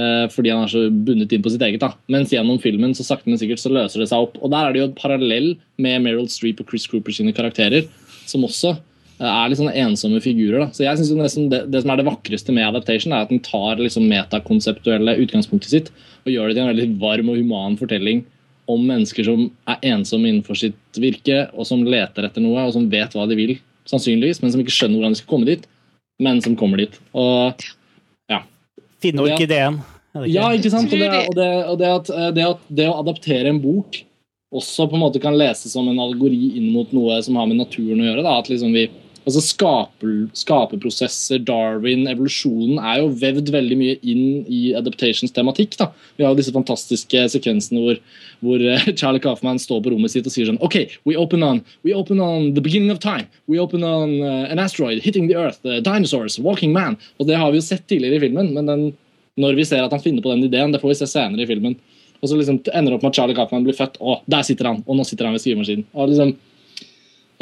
eh, 0.00 0.24
fordi 0.33 0.55
han 0.55 0.65
er 0.65 0.73
så 0.73 0.86
bundet 0.89 1.34
inn 1.36 1.44
på 1.44 1.52
sitt 1.52 1.65
eget. 1.66 1.83
da. 1.84 1.92
Mens 2.12 2.33
gjennom 2.33 2.60
filmen 2.62 2.97
så 2.97 3.05
sakte, 3.05 3.28
men 3.28 3.41
sikkert 3.41 3.60
så 3.60 3.73
løser 3.74 4.00
det 4.00 4.08
seg 4.12 4.24
opp. 4.24 4.41
Og 4.41 4.52
der 4.55 4.65
er 4.65 4.73
det 4.73 4.83
jo 4.83 4.89
et 4.89 4.99
parallell 5.00 5.52
med 5.76 6.00
Meryl 6.07 6.31
Streep 6.33 6.65
og 6.65 6.73
Chris 6.73 6.89
Cooper 6.89 7.12
sine 7.12 7.36
karakterer, 7.36 7.91
som 8.24 8.47
også 8.49 8.73
eh, 8.73 9.28
er 9.28 9.52
litt 9.52 9.60
sånne 9.60 9.76
ensomme 9.84 10.24
figurer. 10.24 10.65
da. 10.65 10.70
Så 10.73 10.86
jeg 10.89 11.05
synes 11.05 11.39
det, 11.52 11.66
det 11.74 11.84
som 11.84 11.92
er 11.92 12.00
det 12.00 12.08
vakreste 12.08 12.57
med 12.57 12.70
Adaptation, 12.70 13.12
er 13.12 13.28
at 13.28 13.34
den 13.34 13.44
tar 13.44 13.83
liksom 13.83 14.08
metakonseptuelle 14.08 15.18
utgangspunktet 15.26 15.76
sitt 15.76 15.92
og 16.24 16.33
gjør 16.33 16.49
det 16.49 16.57
til 16.57 16.65
en 16.65 16.73
veldig 16.73 16.92
varm 17.05 17.28
og 17.28 17.36
human 17.36 17.76
fortelling 17.76 18.24
om 18.70 18.83
mennesker 18.89 19.26
som 19.26 19.47
er 19.70 19.86
ensomme 19.93 20.31
innenfor 20.31 20.59
sitt 20.59 21.01
virke, 21.01 21.44
og 21.52 21.68
som 21.68 21.84
leter 21.84 22.26
etter 22.28 22.44
noe, 22.44 22.67
og 22.67 22.75
som 22.76 22.89
vet 22.91 23.15
hva 23.17 23.26
de 23.28 23.39
vil, 23.39 23.57
sannsynligvis, 23.91 24.41
men 24.43 24.52
som 24.55 24.62
ikke 24.62 24.75
skjønner 24.75 24.99
hvordan 25.01 25.17
de 25.17 25.20
skal 25.20 25.33
komme 25.34 25.49
dit, 25.49 25.67
men 26.23 26.41
som 26.44 26.57
kommer 26.57 26.81
dit. 26.81 27.01
Og 27.12 27.65
Finne 29.05 29.20
Ja. 29.28 29.34
orkideen. 29.34 29.83
er 30.15 30.20
det 30.20 30.28
ikke? 30.31 30.34
ja, 30.34 30.49
ikke 30.57 30.70
sant? 30.73 30.93
Og 30.93 30.99
det, 30.99 31.10
og 31.28 31.34
det, 31.36 31.49
og 31.68 31.78
det, 31.78 31.89
at, 31.99 32.10
eh, 32.10 32.31
det, 32.33 32.44
at, 32.55 32.60
det 32.70 32.89
å 32.89 32.99
adaptere 33.02 33.51
en 33.51 33.60
bok 33.60 33.99
også 34.55 34.86
på 34.89 34.94
en 34.97 35.02
måte 35.02 35.20
kan 35.20 35.36
leses 35.36 35.73
som 35.75 35.89
en 35.91 35.99
allegori 35.99 36.57
inn 36.57 36.70
mot 36.73 36.91
noe 36.94 37.18
som 37.26 37.36
har 37.36 37.49
med 37.51 37.59
naturen 37.59 38.01
å 38.01 38.07
gjøre. 38.07 38.23
Da. 38.23 38.39
At 38.39 38.49
liksom 38.49 38.73
vi, 38.73 38.86
altså 39.25 39.41
skaper, 39.44 40.12
Skaperprosesser, 40.36 41.41
Darwin, 41.44 42.07
evolusjonen 42.11 42.78
er 42.78 43.01
jo 43.01 43.11
vevd 43.20 43.51
veldig 43.55 43.78
mye 43.81 43.97
inn 44.03 44.44
i 44.51 44.61
adaptations 44.77 45.33
tematikk. 45.35 45.78
Da. 45.81 45.91
Vi 46.19 46.25
har 46.25 46.35
jo 46.35 46.41
disse 46.41 46.55
fantastiske 46.55 47.25
sekvensene 47.33 47.83
hvor, 47.83 48.01
hvor 48.44 48.65
eh, 48.65 48.89
Charlie 49.01 49.23
Kaufman 49.25 49.61
står 49.62 49.83
på 49.85 49.94
rommet 49.94 50.15
sitt 50.15 50.28
og 50.28 50.35
sier 50.35 50.51
sånn 50.51 50.61
OK, 50.65 50.78
we 51.09 51.17
open 51.20 51.44
on, 51.47 51.62
we 51.86 51.97
open 51.97 52.20
on 52.25 52.53
the 52.57 52.65
beginning 52.65 52.93
of 52.94 53.01
time. 53.05 53.28
We 53.51 53.61
open 53.62 53.85
on 53.85 54.19
uh, 54.23 54.44
an 54.53 54.62
asteroid 54.62 55.03
hitting 55.05 55.28
the 55.31 55.39
earth. 55.41 55.65
Uh, 55.65 55.81
dinosaurs, 55.85 56.39
walking 56.39 56.75
man. 56.77 56.99
Og 57.19 57.28
det 57.31 57.41
har 57.41 57.53
vi 57.53 57.61
jo 57.61 57.67
sett 57.67 57.89
tidligere 57.91 58.20
i 58.20 58.27
filmen, 58.28 58.53
men 58.57 58.70
den, 58.70 58.86
når 59.41 59.59
vi 59.59 59.69
ser 59.69 59.85
at 59.85 59.93
han 59.94 60.03
finner 60.05 60.25
på 60.25 60.33
den 60.33 60.47
ideen, 60.47 60.73
det 60.75 60.83
får 60.83 60.93
vi 60.94 61.01
se 61.03 61.11
senere 61.11 61.44
i 61.44 61.51
filmen. 61.51 61.77
Og 62.25 62.31
så 62.31 62.39
liksom 62.39 62.62
ender 62.73 62.93
det 62.93 62.97
opp 62.97 63.05
med 63.05 63.12
at 63.12 63.19
Charlie 63.19 63.36
Kaufman 63.36 63.65
blir 63.67 63.77
født, 63.77 63.99
og 64.01 64.25
der 64.31 64.44
sitter 64.47 64.70
han! 64.70 64.83
Og 64.89 64.97
nå 64.97 65.05
sitter 65.05 65.28
han 65.28 65.35
ved 65.36 65.43
skrivemaskinen. 65.44 65.85
Og 65.93 66.09
liksom, 66.12 66.31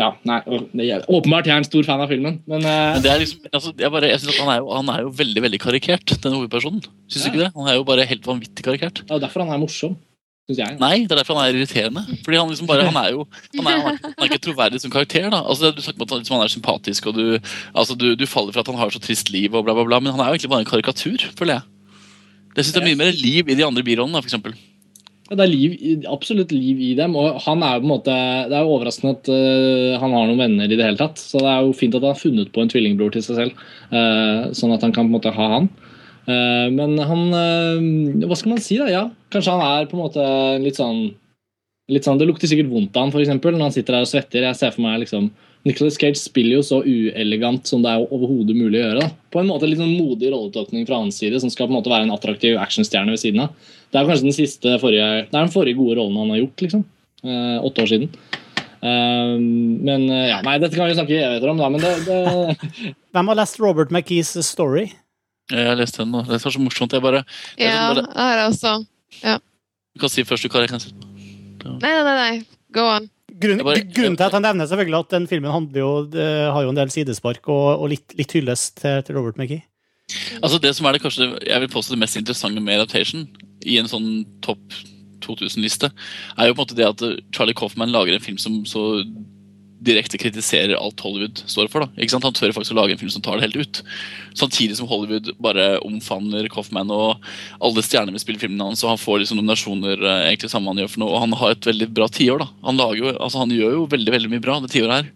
ja, 0.03 0.11
nei, 0.29 0.39
det 0.75 0.87
er, 0.87 1.03
Åpenbart 1.07 1.49
jeg 1.49 1.55
er 1.55 1.63
en 1.63 1.67
stor 1.67 1.87
fan 1.87 2.03
av 2.03 2.11
filmen, 2.11 2.39
men, 2.51 2.65
uh... 2.67 2.95
Men 2.97 3.05
det 3.05 3.19
liksom, 3.23 3.43
altså, 3.49 3.75
jeg 3.79 3.93
bare, 3.95 4.09
jeg 4.11 4.23
synes 4.23 4.41
han 4.43 4.51
er, 4.51 4.63
jo, 4.63 4.71
han 4.75 4.89
er 4.91 5.05
jo 5.05 5.13
veldig 5.19 5.43
veldig 5.45 5.61
karikert, 5.63 6.15
denne 6.25 6.41
hovedpersonen. 6.41 6.81
Syns 7.07 7.27
du 7.27 7.31
ikke 7.31 7.45
det? 7.45 7.53
Han 7.55 7.69
er 7.71 7.79
jo 7.79 7.85
bare 7.89 8.07
helt 8.09 8.27
vanvittig 8.27 8.67
karikert. 8.67 9.05
det 9.07 9.15
er 9.17 9.23
derfor 9.23 9.45
han 9.45 9.55
er 9.55 9.61
morsom, 9.63 9.95
synes 10.49 10.63
jeg. 10.65 10.79
Nei, 10.83 10.95
det 11.05 11.15
er 11.15 11.21
derfor 11.23 11.39
han 11.39 11.47
er 11.47 11.59
irriterende. 11.59 12.03
Fordi 12.25 12.41
Han 12.41 12.51
liksom 12.51 12.71
bare, 12.71 12.89
han 12.89 12.99
er 13.03 13.13
jo 13.15 13.27
han 13.61 13.71
er, 13.71 13.85
han 14.03 14.17
er, 14.17 14.27
ikke 14.27 14.43
troverdig 14.49 14.83
som 14.83 14.95
karakter. 14.95 15.29
da. 15.31 15.45
Altså, 15.45 15.71
du 15.71 15.83
snakker 15.85 16.03
om 16.03 16.09
at 16.09 16.17
han, 16.17 16.25
liksom, 16.25 16.39
han 16.39 16.47
er 16.49 16.55
sympatisk, 16.57 17.11
og 17.13 17.21
du, 17.21 17.53
altså, 17.71 17.99
du, 17.99 18.09
du 18.19 18.27
faller 18.27 18.57
for 18.57 18.65
at 18.65 18.73
han 18.73 18.81
har 18.83 18.95
så 18.95 19.03
trist 19.03 19.31
liv, 19.35 19.55
og 19.55 19.69
bla, 19.69 19.77
bla, 19.79 19.87
bla, 19.87 20.03
men 20.03 20.17
han 20.17 20.25
er 20.25 20.33
jo 20.33 20.41
egentlig 20.41 20.55
bare 20.57 20.67
en 20.67 20.73
karikatur, 20.73 21.31
føler 21.39 21.61
jeg. 21.61 21.69
Det 22.53 22.67
synes 22.67 22.77
jeg 22.77 22.83
er 22.83 22.91
mye 22.91 23.01
mer 23.05 23.15
liv 23.17 23.49
i 23.49 23.57
de 23.57 23.65
andre 23.65 23.85
birollene. 23.87 24.21
Ja, 24.21 24.72
det 25.37 25.45
er 25.45 25.51
liv, 25.51 26.05
absolutt 26.11 26.53
liv 26.55 26.81
i 26.83 26.91
dem, 26.99 27.15
og 27.19 27.39
han 27.45 27.63
er 27.65 27.77
jo 27.77 27.83
på 27.83 27.87
en 27.87 27.93
måte 27.93 28.17
Det 28.51 28.57
er 28.57 28.67
jo 28.67 28.75
overraskende 28.75 29.15
at 29.17 29.31
uh, 29.33 30.01
han 30.03 30.17
har 30.17 30.29
noen 30.29 30.43
venner 30.43 30.69
i 30.69 30.77
det 30.79 30.85
hele 30.85 31.01
tatt. 31.01 31.21
Så 31.21 31.41
det 31.43 31.49
er 31.49 31.65
jo 31.65 31.77
fint 31.77 31.97
at 31.97 32.05
han 32.05 32.15
har 32.15 32.21
funnet 32.21 32.53
på 32.55 32.63
en 32.63 32.73
tvillingbror 32.73 33.15
til 33.15 33.25
seg 33.25 33.39
selv, 33.39 33.65
uh, 33.95 34.51
sånn 34.57 34.75
at 34.77 34.85
han 34.85 34.95
kan 34.95 35.07
på 35.07 35.13
en 35.13 35.17
måte 35.17 35.35
ha 35.37 35.49
han. 35.57 35.71
Uh, 36.29 36.69
men 36.75 36.95
han 37.03 37.25
Hva 38.23 38.39
skal 38.39 38.55
man 38.55 38.63
si, 38.63 38.79
da? 38.79 38.91
Ja, 38.93 39.07
kanskje 39.35 39.57
han 39.57 39.65
er 39.67 39.89
på 39.91 39.99
en 39.99 40.05
måte 40.05 40.27
litt 40.63 40.79
sånn 40.79 41.09
litt 41.93 42.07
sånn, 42.07 42.21
Det 42.21 42.29
lukter 42.29 42.49
sikkert 42.49 42.71
vondt 42.71 42.97
av 42.97 43.09
han, 43.09 43.25
eksempel, 43.25 43.57
når 43.57 43.69
han 43.69 43.75
sitter 43.75 43.97
der 43.97 44.07
og 44.07 44.11
svetter. 44.11 44.47
Jeg 44.47 44.59
ser 44.59 44.75
for 44.75 44.85
meg 44.85 45.03
liksom 45.03 45.33
Nicholas 45.65 45.95
Cage 46.01 46.19
spiller 46.19 46.57
jo 46.59 46.63
så 46.67 46.81
uelegant 46.83 47.67
som 47.71 47.83
det 47.85 47.91
er 47.93 48.03
overhodet 48.11 48.57
mulig 48.59 48.81
å 48.81 48.85
gjøre. 48.87 49.01
da. 49.05 49.11
På 49.31 49.41
en 49.43 49.47
måte 49.51 49.69
litt 49.69 49.79
sånn 49.79 49.95
modig 49.95 50.33
rolletolkning 50.33 50.87
fra 50.89 50.99
hans 50.99 51.21
side, 51.23 51.39
som 51.41 51.51
skal 51.53 51.69
på 51.69 51.75
en 51.75 51.79
måte 51.79 51.93
være 51.93 52.09
en 52.09 52.15
attraktiv 52.15 52.57
actionstjerne 52.59 53.15
ved 53.15 53.21
siden 53.23 53.45
av. 53.45 53.53
Det 53.93 54.01
er 54.01 54.09
kanskje 54.09 54.27
den 54.27 54.35
siste 54.37 54.75
forrige, 54.83 55.07
det 55.29 55.37
er 55.37 55.45
den 55.45 55.53
forrige 55.55 55.79
gode 55.79 55.99
rollen 56.01 56.17
han 56.19 56.33
har 56.35 56.41
gjort, 56.43 56.65
liksom. 56.67 56.83
Eh, 57.23 57.59
åtte 57.69 57.85
år 57.85 57.91
siden. 57.93 58.09
Eh, 58.83 59.37
men 59.39 60.09
eh, 60.11 60.27
ja, 60.33 60.41
nei, 60.43 60.57
dette 60.59 60.75
kan 60.75 60.91
vi 60.91 60.97
snakke 60.99 61.15
i 61.15 61.21
evigheter 61.23 61.53
om, 61.53 61.61
da, 61.63 61.69
men 61.71 61.85
det, 61.85 61.93
det 62.09 62.93
Hvem 63.15 63.31
har 63.31 63.39
lest 63.39 63.61
Robert 63.63 63.93
McKees 63.95 64.35
story? 64.49 64.89
Jeg 65.53 65.69
har 65.69 65.77
lest 65.79 65.99
den 66.01 66.11
nå. 66.15 66.25
Det 66.27 66.39
er 66.41 66.43
så 66.43 66.59
morsomt. 66.63 66.95
Jeg 66.97 67.05
bare, 67.05 67.23
jeg 67.59 67.69
Ja, 67.71 67.87
bare- 67.93 68.03
det 68.03 68.19
har 68.19 68.39
jeg 68.41 68.51
også. 68.51 68.75
Du 69.93 70.01
kan 70.01 70.09
si 70.11 70.25
først, 70.25 70.43
du, 70.43 70.49
Kari. 70.49 70.67
Jeg 70.67 70.73
kan 70.73 70.81
si. 70.81 70.91
Nei, 71.63 71.79
nei, 71.93 72.03
nei. 72.03 72.15
nei. 72.17 72.45
Go 72.73 72.87
on. 72.97 73.11
Grunnen, 73.43 73.65
bare- 73.67 73.83
grunnen 73.97 74.17
til 74.19 74.27
at 74.29 74.37
han 74.39 74.45
nevner 74.47 74.69
selvfølgelig 74.71 74.99
at 75.05 75.11
den 75.17 75.27
filmen 75.31 75.51
handler 75.55 75.83
jo, 75.83 75.91
det 76.13 76.29
har 76.55 76.63
jo 76.65 76.71
en 76.73 76.79
del 76.79 76.91
sidespark 76.95 77.49
og, 77.51 77.83
og 77.83 77.91
litt, 77.93 78.15
litt 78.19 78.33
hyllest 78.39 78.79
til, 78.83 79.03
til 79.07 79.19
Robert 79.19 79.37
McGee. 79.41 79.65
Altså 80.43 80.59
Det 80.61 80.75
som 80.77 80.87
er 80.87 80.97
det 80.97 81.03
kanskje 81.05 81.29
jeg 81.47 81.61
vil 81.63 81.71
påstå 81.73 81.95
det 81.95 82.03
mest 82.03 82.19
interessante 82.21 82.61
med 82.61 82.75
adaptation 82.81 83.27
i 83.65 83.79
en 83.81 83.89
sånn 83.89 84.09
topp 84.45 84.61
2000-liste, 85.23 85.89
er 86.37 86.49
jo 86.51 86.55
på 86.57 86.59
en 86.59 86.65
måte 86.65 86.77
det 86.79 86.87
at 86.89 87.03
eh, 87.07 87.19
Charlie 87.35 87.55
Coffman 87.55 87.93
lager 87.95 88.17
en 88.17 88.25
film 88.25 88.39
som 88.43 88.63
så 88.67 88.83
direkte 89.83 90.19
kritiserer 90.21 90.77
alt 90.79 91.01
Hollywood 91.03 91.43
står 91.51 91.69
for. 91.73 91.85
da, 91.85 92.03
ikke 92.03 92.15
sant? 92.15 92.27
Han 92.27 92.37
tør 92.37 92.55
faktisk 92.55 92.75
å 92.75 92.79
lage 92.81 92.95
en 92.95 93.01
film 93.01 93.13
som 93.13 93.25
tar 93.25 93.39
det 93.39 93.49
helt 93.49 93.61
ut. 93.61 93.83
Samtidig 94.39 94.79
som 94.79 94.89
Hollywood 94.91 95.33
bare 95.43 95.77
omfavner 95.85 96.49
Coffman, 96.53 96.93
og 96.95 97.23
alle 97.63 97.85
stjerner 97.85 98.15
vil 98.15 98.23
spille 98.23 98.43
filmene 98.43 98.71
hans, 98.71 98.83
og 98.85 98.95
han 98.95 99.03
får 99.03 99.23
liksom 99.23 99.41
nominasjoner. 99.41 100.03
eh, 100.03 100.27
egentlig 100.31 100.53
samme 100.53 100.71
han 100.71 100.83
gjør 100.83 100.93
for 100.95 101.05
noe, 101.05 101.15
og 101.15 101.21
Han 101.27 101.39
har 101.41 101.51
et 101.57 101.71
veldig 101.71 101.89
bra 101.93 102.09
tiår. 102.09 102.39
da. 102.39 102.49
Han, 102.65 102.77
lager 102.77 103.03
jo, 103.03 103.17
altså 103.19 103.43
han 103.43 103.51
gjør 103.51 103.73
jo 103.79 103.87
veldig 103.87 104.13
veldig 104.13 104.31
mye 104.31 104.45
bra 104.45 104.61
det 104.61 104.71
tiåret 104.71 105.03
her. 105.03 105.11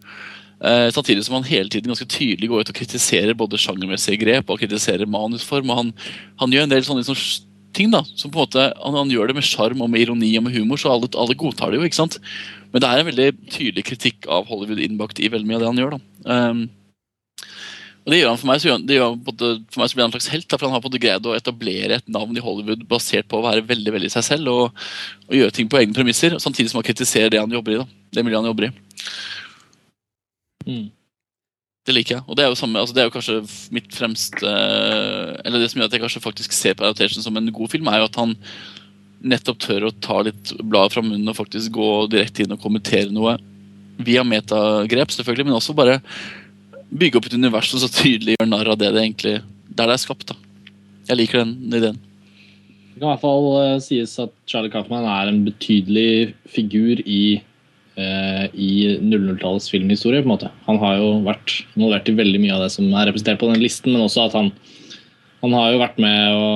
Eh, 0.56 0.90
samtidig 0.90 1.24
som 1.24 1.34
han 1.36 1.44
hele 1.44 1.68
tiden 1.68 1.92
ganske 1.92 2.08
tydelig 2.08 2.48
går 2.48 2.64
ut 2.64 2.70
og 2.72 2.78
kritiserer 2.78 3.36
både 3.36 3.60
sjangermessige 3.60 4.20
grep 4.22 4.48
og 4.48 4.60
kritiserer 4.62 5.06
manusform. 5.06 5.70
og 5.70 5.76
Han, 5.76 5.92
han 6.40 6.52
gjør 6.52 6.64
en 6.64 6.72
del 6.72 6.86
sånne 6.86 7.04
liksom, 7.04 7.45
ting 7.76 7.92
da, 7.92 8.02
som 8.16 8.32
på 8.32 8.40
en 8.40 8.46
måte, 8.46 8.64
han, 8.72 8.96
han 8.96 9.12
gjør 9.12 9.30
det 9.30 9.36
med 9.38 9.46
sjarm 9.46 9.84
og 9.84 9.92
med 9.92 10.04
ironi 10.04 10.32
og 10.40 10.46
med 10.46 10.56
humor, 10.56 10.80
så 10.80 10.94
alle, 10.94 11.10
alle 11.18 11.36
godtar 11.38 11.72
det 11.72 11.80
jo. 11.80 11.86
ikke 11.88 12.00
sant? 12.00 12.18
Men 12.72 12.82
det 12.82 12.88
er 12.88 13.02
en 13.02 13.10
veldig 13.10 13.28
tydelig 13.52 13.86
kritikk 13.86 14.26
av 14.32 14.48
Hollywood 14.50 14.82
innbakt 14.82 15.20
i 15.20 15.30
veldig 15.32 15.48
mye 15.48 15.60
av 15.60 15.64
det 15.64 15.70
han 15.70 15.82
gjør. 15.82 15.96
da. 15.96 16.00
Um, 16.26 16.66
og 18.06 18.12
det 18.12 18.20
gjør 18.20 18.28
han 18.30 18.38
For 18.38 18.48
meg 18.48 18.60
så, 18.62 18.68
gjør 18.68 18.82
det 18.86 18.96
gjør 18.96 19.08
han 19.08 19.22
på 19.26 19.32
for 19.34 19.80
meg 19.82 19.88
så 19.90 19.96
blir 19.98 20.04
han 20.04 20.12
en 20.12 20.14
slags 20.14 20.28
helt, 20.30 20.46
da, 20.46 20.58
for 20.58 20.68
han 20.68 20.76
har 20.76 20.82
på 20.82 20.86
en 20.86 20.94
måte 20.94 21.02
greid 21.02 21.26
å 21.26 21.34
etablere 21.34 21.98
et 21.98 22.12
navn 22.16 22.38
i 22.38 22.44
Hollywood 22.44 22.84
basert 22.90 23.26
på 23.30 23.40
å 23.40 23.46
være 23.46 23.66
veldig 23.66 23.96
veldig 23.96 24.12
seg 24.14 24.26
selv 24.28 24.52
og, 24.52 24.84
og 25.26 25.34
gjøre 25.34 25.56
ting 25.56 25.70
på 25.70 25.80
egne 25.80 25.96
premisser, 25.96 26.38
samtidig 26.42 26.70
som 26.70 26.78
han 26.78 26.86
kritiserer 26.86 27.34
det 27.34 27.42
han 27.42 27.56
jobber 27.58 27.74
i. 27.74 27.80
da, 27.82 27.88
det 28.14 28.24
miljøet 28.24 28.44
han 28.44 28.52
jobber 28.52 28.68
i. 28.68 28.72
Mm. 30.66 30.86
Det 31.86 31.94
liker 31.94 32.16
jeg. 32.16 32.24
Og 32.26 32.34
det 32.34 32.44
er 32.44 32.50
jo, 32.50 32.58
samme, 32.58 32.80
altså 32.82 32.96
det 32.96 33.02
er 33.02 33.06
jo 33.06 33.14
kanskje 33.14 33.36
mitt 33.74 33.92
fremste 33.94 34.54
Eller 35.46 35.62
det 35.62 35.68
som 35.70 35.78
gjør 35.78 35.90
at 35.90 35.94
jeg 35.94 36.02
kanskje 36.02 36.24
faktisk 36.24 36.56
ser 36.56 36.74
på 36.74 36.82
Adaptation 36.82 37.22
som 37.22 37.36
en 37.38 37.52
god 37.54 37.70
film, 37.70 37.86
er 37.90 38.02
jo 38.02 38.08
at 38.08 38.18
han 38.18 38.34
nettopp 39.26 39.60
tør 39.62 39.86
å 39.88 39.94
ta 40.02 40.18
litt 40.26 40.52
bladet 40.60 40.96
fra 40.96 41.02
munnen 41.04 41.30
og 41.30 41.38
faktisk 41.38 41.72
gå 41.74 41.90
direkte 42.12 42.44
inn 42.44 42.54
og 42.54 42.62
kommentere 42.62 43.14
noe 43.14 43.36
via 43.96 44.22
metagrep, 44.26 45.12
selvfølgelig, 45.14 45.46
men 45.48 45.56
også 45.56 45.74
bare 45.76 46.00
bygge 46.90 47.18
opp 47.18 47.28
et 47.30 47.36
univers 47.38 47.70
som 47.70 47.80
så 47.82 47.88
tydelig 47.90 48.36
gjør 48.36 48.50
narr 48.50 48.74
av 48.74 48.80
det 48.80 48.92
det 48.94 49.02
egentlig 49.02 49.38
der 49.66 49.88
det 49.88 49.96
er 49.96 50.02
skapt. 50.02 50.28
da. 50.30 50.36
Jeg 51.08 51.20
liker 51.20 51.42
den 51.42 51.74
ideen. 51.74 51.98
Det 52.96 53.02
kan 53.02 53.08
i 53.08 53.12
hvert 53.12 53.24
fall 53.24 53.46
eh, 53.60 53.78
sies 53.84 54.14
at 54.22 54.32
Charlie 54.48 54.72
Kaufman 54.72 55.04
er 55.04 55.30
en 55.30 55.42
betydelig 55.44 56.34
figur 56.48 57.02
i, 57.04 57.20
eh, 57.36 57.44
i 57.96 58.98
00-tallets 59.00 59.70
filmhistorie. 59.72 60.20
på 60.22 60.28
en 60.28 60.34
måte. 60.34 60.50
Han 60.66 60.78
har 60.82 60.98
jo 61.00 61.12
vært 61.24 61.54
involvert 61.76 62.08
i 62.10 62.16
veldig 62.18 62.40
mye 62.42 62.56
av 62.56 62.64
det 62.66 62.72
som 62.74 62.88
er 62.92 63.08
representert 63.08 63.40
på 63.40 63.48
den 63.52 63.62
listen, 63.62 63.94
men 63.94 64.04
også 64.04 64.26
at 64.26 64.36
han, 64.36 64.50
han 65.40 65.54
har 65.56 65.72
jo 65.72 65.80
vært 65.80 66.00
med 66.02 66.36
å, 66.36 66.50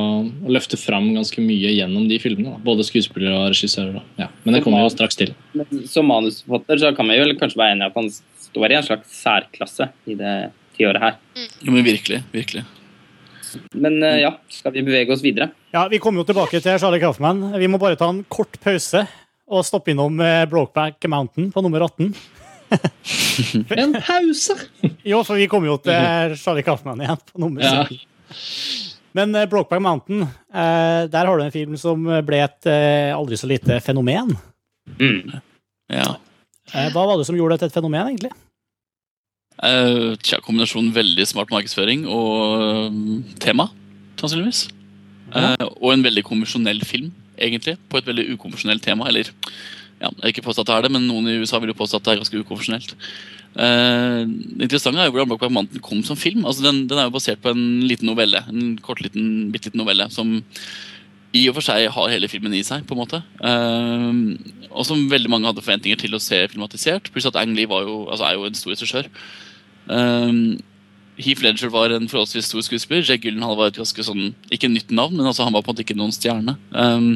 å 0.44 0.52
løfte 0.52 0.76
fram 0.80 1.08
ganske 1.16 1.40
mye 1.44 1.72
gjennom 1.72 2.08
de 2.10 2.18
filmene. 2.20 2.56
Da. 2.56 2.64
Både 2.66 2.84
skuespiller 2.84 3.32
og 3.32 3.46
regissører. 3.54 4.00
Da. 4.00 4.26
Ja. 4.26 4.28
Men 4.44 4.58
det 4.58 4.64
kommer 4.66 4.84
jo 4.84 4.92
straks 4.92 5.16
til. 5.20 5.32
Som 5.88 6.10
manusforfatter 6.12 6.82
så 6.84 6.92
kan 6.96 7.08
vi 7.08 7.20
vel 7.22 7.36
kanskje 7.40 7.62
være 7.62 7.76
enige 7.78 7.92
at 7.92 8.00
han 8.02 8.12
står 8.50 8.74
i 8.74 8.78
en 8.80 8.88
slags 8.90 9.22
særklasse 9.22 9.88
i 10.10 10.18
det 10.20 10.34
tiåret 10.76 11.02
her. 11.04 11.16
Jo, 11.60 11.72
men 11.72 11.86
virkelig, 11.86 12.22
virkelig. 12.34 12.66
Men 13.74 13.98
eh, 14.02 14.20
ja, 14.22 14.34
skal 14.52 14.74
vi 14.74 14.84
bevege 14.86 15.12
oss 15.14 15.24
videre? 15.24 15.50
Ja, 15.74 15.86
Vi 15.90 15.98
kommer 16.02 16.22
jo 16.22 16.28
tilbake 16.28 16.60
til 16.62 16.78
Charlie 16.78 17.00
Kaufman. 17.02 17.42
Vi 17.58 17.68
må 17.70 17.80
bare 17.82 17.98
ta 17.98 18.08
en 18.10 18.22
kort 18.30 18.58
pause 18.62 19.04
og 19.50 19.64
stoppe 19.66 19.92
innom 19.92 20.20
eh, 20.22 20.44
Brokeback 20.50 21.06
Mountain 21.10 21.50
på 21.52 21.64
nummer 21.64 21.86
18. 21.88 22.12
En 23.82 23.96
pause! 23.98 24.54
Jo, 25.02 25.24
for 25.26 25.34
vi 25.40 25.48
kommer 25.50 25.72
jo 25.72 25.78
til 25.82 26.36
Charlie 26.38 26.62
Kaufman 26.66 27.02
igjen 27.02 27.18
på 27.26 27.42
nummer 27.42 27.64
Ja. 27.66 27.82
17. 27.88 27.98
Men 29.18 29.34
eh, 29.34 29.48
Brokeback 29.50 29.82
Mountain, 29.82 30.22
eh, 30.22 31.02
der 31.10 31.26
har 31.26 31.34
du 31.38 31.42
en 31.42 31.54
film 31.54 31.74
som 31.80 32.04
ble 32.26 32.44
et 32.44 32.70
eh, 32.70 33.10
aldri 33.10 33.38
så 33.40 33.50
lite 33.50 33.80
fenomen. 33.82 34.36
Mm. 35.00 35.40
Ja. 35.90 36.12
Eh, 36.70 36.92
hva 36.94 37.08
var 37.08 37.18
det 37.18 37.26
som 37.26 37.34
gjorde 37.34 37.56
det 37.56 37.64
til 37.64 37.72
et 37.72 37.78
fenomen, 37.80 38.12
egentlig? 38.12 38.30
Uh, 39.60 40.14
tja, 40.24 40.38
kombinasjonen 40.40 40.92
veldig 40.94 41.26
smart 41.28 41.50
markedsføring 41.52 42.06
og 42.08 42.86
um, 42.88 43.00
tema, 43.42 43.66
sannsynligvis. 44.16 44.68
Eh, 45.36 45.66
og 45.68 45.92
en 45.92 46.04
veldig 46.06 46.22
konvensjonell 46.26 46.80
film, 46.86 47.10
egentlig, 47.40 47.76
på 47.90 48.00
et 48.00 48.08
veldig 48.08 48.28
ukonvensjonelt 48.34 48.84
tema. 48.84 49.08
Eller, 49.10 49.32
ja, 50.00 50.10
jeg 50.10 50.34
ikke 50.34 50.46
påstå 50.48 50.64
at 50.64 50.70
det 50.70 50.76
er 50.76 50.86
det, 50.86 50.94
men 50.96 51.08
noen 51.08 51.28
i 51.28 51.38
USA 51.40 51.60
vil 51.60 51.72
jo 51.72 51.78
påstå 51.80 52.00
at 52.00 52.06
det 52.06 52.14
er 52.14 52.22
ganske 52.22 52.42
ukonvensjonelt. 52.44 52.94
Eh, 53.50 54.22
det 54.30 54.68
interessante 54.68 55.02
er 55.02 55.08
jo 55.08 55.16
hvordan 55.16 55.32
Brokeback 55.32 55.54
Mountain 55.56 55.82
kom 55.84 56.04
som 56.06 56.18
film. 56.18 56.46
Altså, 56.46 56.64
den, 56.68 56.84
den 56.90 57.00
er 57.00 57.08
jo 57.08 57.16
basert 57.16 57.42
på 57.42 57.52
en 57.54 57.82
liten 57.88 58.08
novelle, 58.10 58.44
en 58.52 58.78
kort 58.84 59.02
liten, 59.04 59.50
bitte 59.52 59.70
liten 59.70 59.82
novelle, 59.82 60.06
som 60.14 60.38
i 61.30 61.44
og 61.46 61.54
for 61.60 61.62
seg 61.62 61.84
har 61.94 62.10
hele 62.10 62.28
filmen 62.30 62.54
i 62.58 62.64
seg, 62.66 62.82
på 62.86 62.96
en 62.96 63.02
måte. 63.02 63.22
Eh, 63.42 64.64
og 64.70 64.86
som 64.86 65.08
veldig 65.10 65.30
mange 65.32 65.50
hadde 65.50 65.64
forventninger 65.64 66.00
til 66.00 66.16
å 66.16 66.22
se 66.22 66.44
filmatisert. 66.50 67.12
Pluss 67.14 67.28
at 67.30 67.38
Ang 67.40 67.54
Lee 67.58 67.68
jo, 67.70 68.02
altså, 68.08 68.26
er 68.26 68.38
jo 68.38 68.48
en 68.48 68.58
stor 68.58 68.74
regissør. 68.74 69.10
Um, 69.90 70.60
Heath 71.24 71.44
Ledger 71.44 71.72
var 71.72 71.92
en 71.94 72.08
forholdsvis 72.10 72.50
stor 72.50 72.64
skuespiller. 72.66 73.06
Jake 73.06 73.28
Gyllenhaal 73.28 73.58
var 73.58 73.70
et 73.70 73.80
ganske 73.80 74.04
sånn, 74.06 74.30
ikke 74.52 74.70
nytt 74.72 74.92
navn, 74.94 75.16
men 75.18 75.28
altså 75.28 75.46
han 75.46 75.54
var 75.54 75.64
på 75.64 75.70
en 75.70 75.76
måte 75.76 75.84
ikke 75.86 75.98
noen 75.98 76.14
stjerne. 76.14 76.56
Um, 76.70 77.14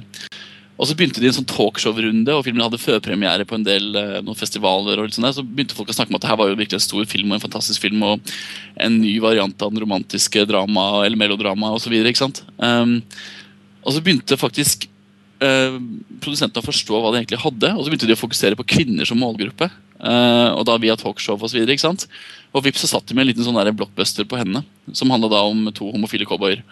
og 0.75 0.89
så 0.91 0.97
begynte 0.99 1.23
de 1.23 1.29
en 1.31 1.37
sånn 1.37 1.47
talkshow-runde, 1.47 2.35
og 2.35 2.43
filmen 2.47 2.65
hadde 2.65 2.81
førpremiere 2.83 3.47
på 3.47 3.59
en 3.59 3.67
del 3.67 3.93
uh, 3.95 4.19
noen 4.27 4.39
festivaler. 4.39 4.99
og 4.99 5.07
litt 5.07 5.19
sånn 5.19 5.29
der, 5.29 5.37
Så 5.37 5.47
begynte 5.47 5.77
folk 5.79 5.93
å 5.93 5.97
snakke 5.97 6.11
om 6.11 6.19
at 6.19 6.25
det 6.25 6.33
her 6.33 6.41
var 6.41 6.51
jo 6.51 6.59
virkelig 6.59 6.81
en 6.81 6.89
stor 6.89 7.07
film 7.11 7.31
og 7.31 7.39
en 7.39 7.45
fantastisk 7.47 7.85
film, 7.85 8.03
og 8.03 8.35
en 8.83 8.99
ny 8.99 9.15
variant 9.23 9.63
av 9.63 9.71
den 9.71 9.85
romantiske 9.85 10.47
drama 10.51 11.05
eller 11.05 11.21
melodrama 11.21 11.71
osv. 11.77 11.95
Um, 12.59 12.99
og 13.85 13.95
så 13.95 14.03
begynte 14.03 14.41
faktisk 14.41 14.89
uh, 15.43 15.79
produsentene 16.23 16.63
å 16.63 16.67
forstå 16.67 17.01
hva 17.01 17.13
de 17.13 17.23
egentlig 17.23 17.41
hadde, 17.43 17.73
og 17.75 17.83
så 17.83 17.91
begynte 17.91 18.09
de 18.11 18.17
å 18.17 18.21
fokusere 18.21 18.59
på 18.59 18.67
kvinner 18.77 19.09
som 19.09 19.21
målgruppe. 19.21 19.71
Uh, 20.05 20.53
og 20.59 20.65
da 20.69 20.77
via 20.83 20.97
talkshow 21.01 21.39
og 21.39 21.51
så. 21.51 21.95
Og 22.55 22.65
vips 22.67 22.85
så 22.85 22.91
satt 22.91 23.07
de 23.09 23.17
med 23.17 23.25
en 23.25 23.31
liten 23.33 23.47
sånn 23.47 23.57
der 23.57 23.75
blockbuster 23.75 24.27
på 24.29 24.39
hendene, 24.39 24.65
som 24.93 25.11
handla 25.11 25.31
da 25.33 25.43
om 25.49 25.69
to 25.75 25.89
homofile 25.95 26.27
cowboyer 26.29 26.63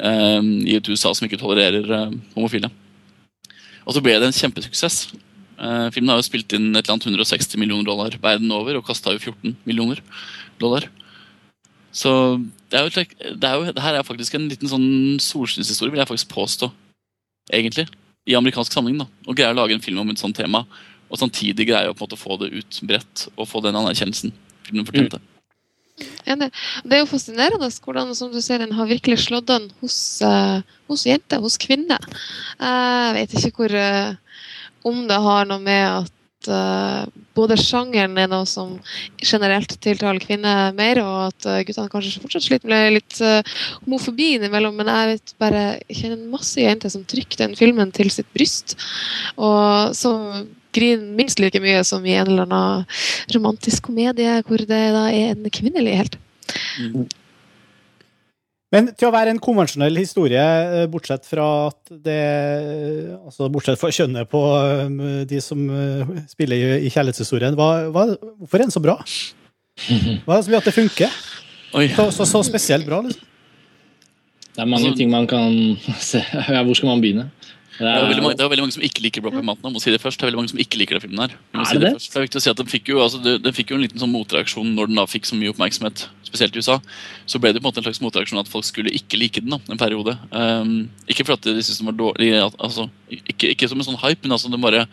uh, 0.00 0.42
i 0.64 0.78
et 0.78 0.88
USA 0.88 1.12
som 1.14 1.28
ikke 1.28 1.40
tolererer 1.40 1.88
uh, 1.90 2.14
homofile. 2.36 2.70
Og 3.84 3.96
så 3.96 4.04
ble 4.04 4.18
det 4.18 4.28
en 4.28 4.36
kjempesuksess. 4.36 5.08
Filmen 5.94 6.12
har 6.12 6.18
jo 6.20 6.26
spilt 6.26 6.52
inn 6.54 6.68
et 6.76 6.84
eller 6.84 6.98
annet 6.98 7.06
160 7.08 7.58
millioner 7.58 7.86
dollar 7.88 8.14
verden 8.22 8.52
over, 8.54 8.76
og 8.78 8.84
kasta 8.86 9.14
jo 9.14 9.32
14 9.32 9.56
millioner 9.66 10.02
dollar. 10.60 10.84
Så 11.90 12.12
det 12.70 12.78
er 12.78 12.84
jo, 12.84 12.92
det 13.40 13.48
er 13.48 13.56
jo, 13.56 13.72
det 13.72 13.82
her 13.82 13.96
er 13.98 14.06
faktisk 14.06 14.36
en 14.36 14.46
liten 14.50 14.70
sånn 14.70 15.16
solskinnshistorie, 15.24 15.94
vil 15.94 16.02
jeg 16.02 16.10
faktisk 16.10 16.30
påstå. 16.34 16.68
Egentlig. 17.56 17.88
I 18.28 18.36
amerikansk 18.36 18.74
sammenheng. 18.74 19.00
da. 19.04 19.08
Og 19.26 19.38
greier 19.38 19.56
å 19.56 19.58
lage 19.58 19.76
en 19.76 19.84
film 19.84 20.02
om 20.02 20.12
et 20.12 20.20
sånt 20.20 20.36
tema, 20.36 20.66
og 21.08 21.20
samtidig 21.20 21.70
greier 21.70 21.90
å 21.90 21.96
på 21.96 22.04
en 22.04 22.10
måte 22.10 22.20
få 22.20 22.36
det 22.42 22.52
ut 22.52 22.80
bredt 22.84 23.28
og 23.34 23.48
få 23.48 23.64
den 23.64 23.78
anerkjennelsen 23.80 24.34
filmen 24.68 24.86
fortjente. 24.88 25.20
Enig. 26.28 26.50
Det 26.84 26.94
er 26.94 27.02
jo 27.02 27.10
fascinerende 27.10 27.70
hvordan 27.82 28.12
som 28.14 28.30
du 28.30 28.38
ser, 28.44 28.60
den 28.62 28.76
har 28.76 28.90
virkelig 28.90 29.24
slått 29.24 29.50
an 29.50 29.66
hos, 29.80 29.96
uh, 30.22 30.60
hos 30.90 31.06
jenter, 31.08 31.40
hos 31.42 31.58
kvinner. 31.58 32.04
Eh, 32.60 33.06
jeg 33.08 33.16
vet 33.16 33.34
ikke 33.40 33.64
hvor 33.64 33.74
uh, 33.74 34.44
om 34.86 35.02
det 35.08 35.18
har 35.24 35.48
noe 35.48 35.62
med 35.64 36.04
at 36.04 36.14
eh, 36.46 37.02
både 37.34 37.56
sjangeren 37.58 38.16
er 38.20 38.28
noe 38.30 38.46
som 38.48 38.76
generelt 39.18 39.74
tiltaler 39.82 40.22
kvinner 40.22 40.74
mer, 40.76 41.00
og 41.02 41.16
at 41.28 41.48
uh, 41.48 41.58
guttene 41.66 41.92
kanskje 41.92 42.22
fortsatt 42.22 42.46
sliter 42.46 42.70
med 42.70 42.94
litt 42.96 43.18
uh, 43.22 43.42
homofobi 43.84 44.34
innimellom, 44.36 44.76
men 44.78 44.90
jeg 44.92 45.12
vet 45.12 45.34
bare 45.42 45.64
jeg 45.88 46.00
kjenner 46.02 46.32
masse 46.32 46.62
jenter 46.62 46.94
som 46.94 47.06
trykker 47.08 47.42
den 47.42 47.58
filmen 47.58 47.92
til 47.94 48.10
sitt 48.14 48.30
bryst, 48.34 48.76
og 49.36 49.94
som 49.98 50.46
griner 50.74 51.14
minst 51.18 51.40
like 51.42 51.60
mye 51.62 51.82
som 51.86 52.04
i 52.06 52.16
en 52.18 52.28
eller 52.28 52.46
annen 52.46 52.84
romantisk 53.34 53.88
komedie 53.88 54.38
hvor 54.46 54.62
det 54.62 54.82
da 54.94 55.06
er 55.10 55.32
en 55.32 55.48
kvinnelig 55.54 55.96
helt. 56.02 56.20
Men 58.74 58.90
til 58.92 59.08
å 59.08 59.12
være 59.14 59.32
en 59.32 59.38
konvensjonell 59.40 59.96
historie, 59.96 60.42
eh, 60.42 60.86
bortsett 60.92 61.24
fra 61.24 61.44
at 61.70 61.92
det 62.04 62.18
Altså 63.16 63.48
bortsett 63.52 63.80
fra 63.80 63.88
kjønnet 63.94 64.28
på 64.28 64.42
um, 64.84 64.98
de 65.28 65.40
som 65.40 65.62
spiller 66.28 66.56
i, 66.56 66.86
i 66.88 66.90
kjærlighetshistorien, 66.92 67.56
hva, 67.56 67.88
hva, 67.94 68.04
hvorfor 68.42 68.58
er 68.60 68.66
den 68.66 68.74
så 68.74 68.82
bra? 68.84 68.98
Hva 68.98 70.34
er 70.34 70.36
det 70.36 70.44
som 70.44 70.52
gjør 70.52 70.60
at 70.64 70.68
det 70.68 70.76
funker? 70.76 71.16
Så, 71.96 72.08
så, 72.16 72.26
så 72.28 72.42
spesielt 72.44 72.86
bra, 72.88 73.00
liksom. 73.04 73.24
Det 74.58 74.64
er 74.64 74.68
mange 74.68 74.88
Altså- 74.88 74.98
ting 74.98 75.10
man 75.12 75.26
kan 75.30 75.52
se. 76.10 76.20
Hvor 76.48 76.74
skal 76.74 76.88
man 76.92 77.00
begynne? 77.04 77.28
Det 77.78 77.86
Det 77.86 77.90
er, 77.94 78.08
veldig 78.10 78.30
det 78.34 78.42
er 78.42 78.48
veldig 78.50 78.64
mange 78.64 78.74
som 78.74 78.82
ikke 78.82 79.02
liker 79.04 79.22
Brokeback 79.22 79.44
Mountain. 79.46 79.68
Jeg 79.70 79.74
må 79.76 79.82
si 79.84 79.92
det 79.94 80.00
først. 80.02 80.18
Det 80.18 80.24
er 80.26 80.30
veldig 80.32 80.40
mange 80.40 80.50
som 80.50 80.62
ikke 80.62 80.78
liker 80.80 80.98
den 80.98 81.04
filmen 81.04 81.20
her. 81.22 81.34
Er 81.54 81.68
si 81.68 81.76
det 81.78 81.84
det? 81.84 82.02
Det 82.02 82.18
er 82.18 82.24
viktig 82.24 82.40
å 82.40 82.42
si 82.42 82.50
at 82.50 82.58
den 82.58 82.70
fikk, 82.72 82.88
jo, 82.90 82.98
altså, 83.04 83.20
den 83.22 83.54
fikk 83.54 83.70
jo 83.70 83.78
en 83.78 83.84
liten 83.84 84.02
sånn 84.02 84.10
motreaksjon 84.10 84.72
når 84.74 84.90
den 84.90 84.98
da 84.98 85.04
fikk 85.06 85.28
så 85.30 85.38
mye 85.38 85.52
oppmerksomhet, 85.52 86.08
spesielt 86.26 86.58
i 86.58 86.62
USA. 86.64 86.80
Så 87.30 87.38
ble 87.38 87.52
det 87.54 87.62
på 87.62 87.68
en 87.68 87.70
måte 87.70 87.78
en 87.84 87.86
slags 87.86 88.02
motreaksjon 88.02 88.42
at 88.42 88.50
folk 88.50 88.66
skulle 88.66 88.94
ikke 88.98 89.20
like 89.20 89.44
den 89.44 89.54
da, 89.54 89.60
en 89.70 89.78
periode. 89.78 90.16
Um, 90.34 90.74
ikke 91.06 91.28
for 91.28 91.36
at 91.38 91.46
de 91.46 91.54
syntes 91.60 91.78
den 91.78 91.90
var 91.92 91.98
dårlig, 92.00 92.32
altså, 92.58 92.88
ikke, 93.14 93.52
ikke 93.54 93.70
som 93.70 93.78
en 93.78 93.90
sånn 93.92 94.02
hype, 94.02 94.24
men 94.26 94.34
altså 94.34 94.50
den 94.50 94.64
bare 94.64 94.86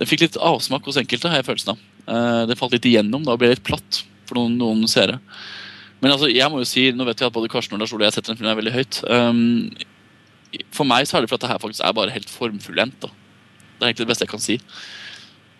Den 0.00 0.08
fikk 0.08 0.22
litt 0.22 0.36
avsmak 0.40 0.86
hos 0.88 0.96
enkelte, 0.96 1.28
har 1.28 1.42
jeg 1.42 1.44
følelsen 1.44 1.74
av. 1.74 1.80
Uh, 2.08 2.44
det 2.48 2.56
falt 2.56 2.72
litt 2.72 2.86
igjennom 2.88 3.24
da, 3.24 3.34
og 3.34 3.40
ble 3.42 3.50
litt 3.50 3.64
platt 3.66 4.04
for 4.24 4.38
noen, 4.38 4.54
noen 4.56 4.88
seere. 4.88 5.18
Men 6.00 6.14
altså, 6.14 6.30
jeg 6.32 6.48
må 6.48 6.62
jo 6.62 6.68
si, 6.68 6.86
nå 6.96 7.04
vet 7.04 7.20
jeg 7.20 7.28
at 7.28 7.34
både 7.34 7.50
Karsten 7.52 7.76
og 7.76 7.82
Lars 7.82 7.92
Ole 7.92 8.08
jeg 8.08 8.16
setter 8.16 8.32
den 8.32 8.40
filmen 8.40 8.56
veldig 8.56 8.72
høyt. 8.72 9.00
Um, 9.12 9.68
for 10.74 10.88
meg 10.88 11.06
så 11.06 11.18
er 11.18 11.24
det 11.24 11.30
for 11.30 11.38
at 11.38 11.44
det 11.44 11.52
her 11.52 11.62
faktisk 11.62 11.84
er 11.84 11.96
bare 11.96 12.14
helt 12.14 12.30
formfullendt. 12.32 13.06
Det 13.06 13.10
er 13.10 13.90
egentlig 13.90 14.06
det 14.06 14.12
beste 14.12 14.26
jeg 14.26 14.32
kan 14.32 14.42
si. 14.44 14.58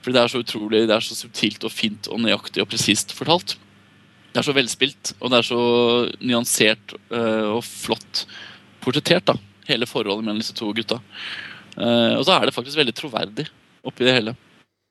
Fordi 0.00 0.16
det 0.16 0.22
er 0.22 0.32
så 0.32 0.40
utrolig, 0.40 0.86
det 0.88 0.94
er 0.96 1.04
så 1.04 1.16
subtilt 1.16 1.64
og 1.66 1.72
fint 1.72 2.08
og 2.08 2.22
nøyaktig 2.22 2.62
og 2.62 2.70
presist 2.72 3.12
fortalt. 3.16 3.56
Det 4.30 4.40
er 4.40 4.46
så 4.46 4.54
velspilt, 4.54 5.12
og 5.18 5.32
det 5.32 5.40
er 5.40 5.46
så 5.46 5.62
nyansert 6.22 6.94
uh, 7.10 7.56
og 7.56 7.64
flott 7.66 8.24
portrettert. 8.80 9.26
da, 9.32 9.34
Hele 9.68 9.88
forholdet 9.90 10.24
mellom 10.24 10.40
disse 10.40 10.54
to 10.56 10.70
gutta. 10.76 11.00
Uh, 11.76 12.16
og 12.16 12.24
så 12.26 12.36
er 12.36 12.46
det 12.46 12.54
faktisk 12.54 12.78
veldig 12.78 12.94
troverdig 12.96 13.48
oppi 13.86 14.06
det 14.06 14.14
hele. 14.14 14.36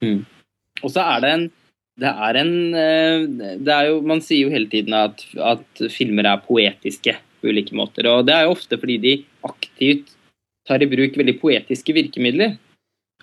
Mm. 0.04 0.22
Og 0.84 0.94
så 0.94 1.06
er 1.06 1.24
det 1.24 1.32
en 1.36 1.50
det 2.00 2.08
er 2.08 2.38
en 2.40 2.54
uh, 2.72 3.48
det 3.60 3.74
er 3.74 3.90
jo, 3.90 3.98
Man 4.08 4.22
sier 4.24 4.46
jo 4.46 4.54
hele 4.54 4.70
tiden 4.72 4.94
at, 4.96 5.24
at 5.36 5.82
filmer 5.92 6.30
er 6.30 6.44
poetiske 6.46 7.18
på 7.40 7.50
ulike 7.52 7.76
måter. 7.76 8.08
Og 8.12 8.28
det 8.28 8.36
er 8.36 8.46
jo 8.46 8.54
ofte 8.56 8.80
fordi 8.80 9.00
de 9.04 9.16
aktivt 9.48 10.16
tar 10.68 10.84
i 10.84 10.90
bruk 10.90 11.18
veldig 11.18 11.38
poetiske 11.42 11.96
virkemidler. 11.96 12.58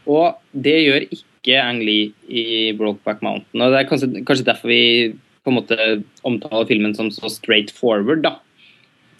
Og 0.06 0.38
det 0.52 0.76
gjør 0.84 1.06
ikke 1.08 1.60
Ang 1.62 1.82
Lee 1.86 2.10
i 2.26 2.72
Brokeback 2.78 3.22
Mountain. 3.22 3.62
Og 3.62 3.72
det 3.72 3.80
er 3.80 3.88
kanskje, 3.90 4.24
kanskje 4.26 4.48
derfor 4.48 4.70
vi 4.70 5.14
på 5.46 5.52
en 5.52 5.58
måte 5.60 5.76
omtaler 6.26 6.66
filmen 6.66 6.94
som 6.94 7.10
så 7.14 7.30
straight 7.30 7.70
forward, 7.70 8.24
da. 8.26 8.32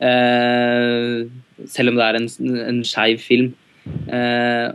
Eh, 0.03 1.27
selv 1.71 1.93
om 1.93 2.01
det 2.01 2.07
er 2.07 2.19
en, 2.19 2.27
en 2.67 2.83
skeiv 2.87 3.23
film. 3.23 3.53
Eh, 4.11 4.75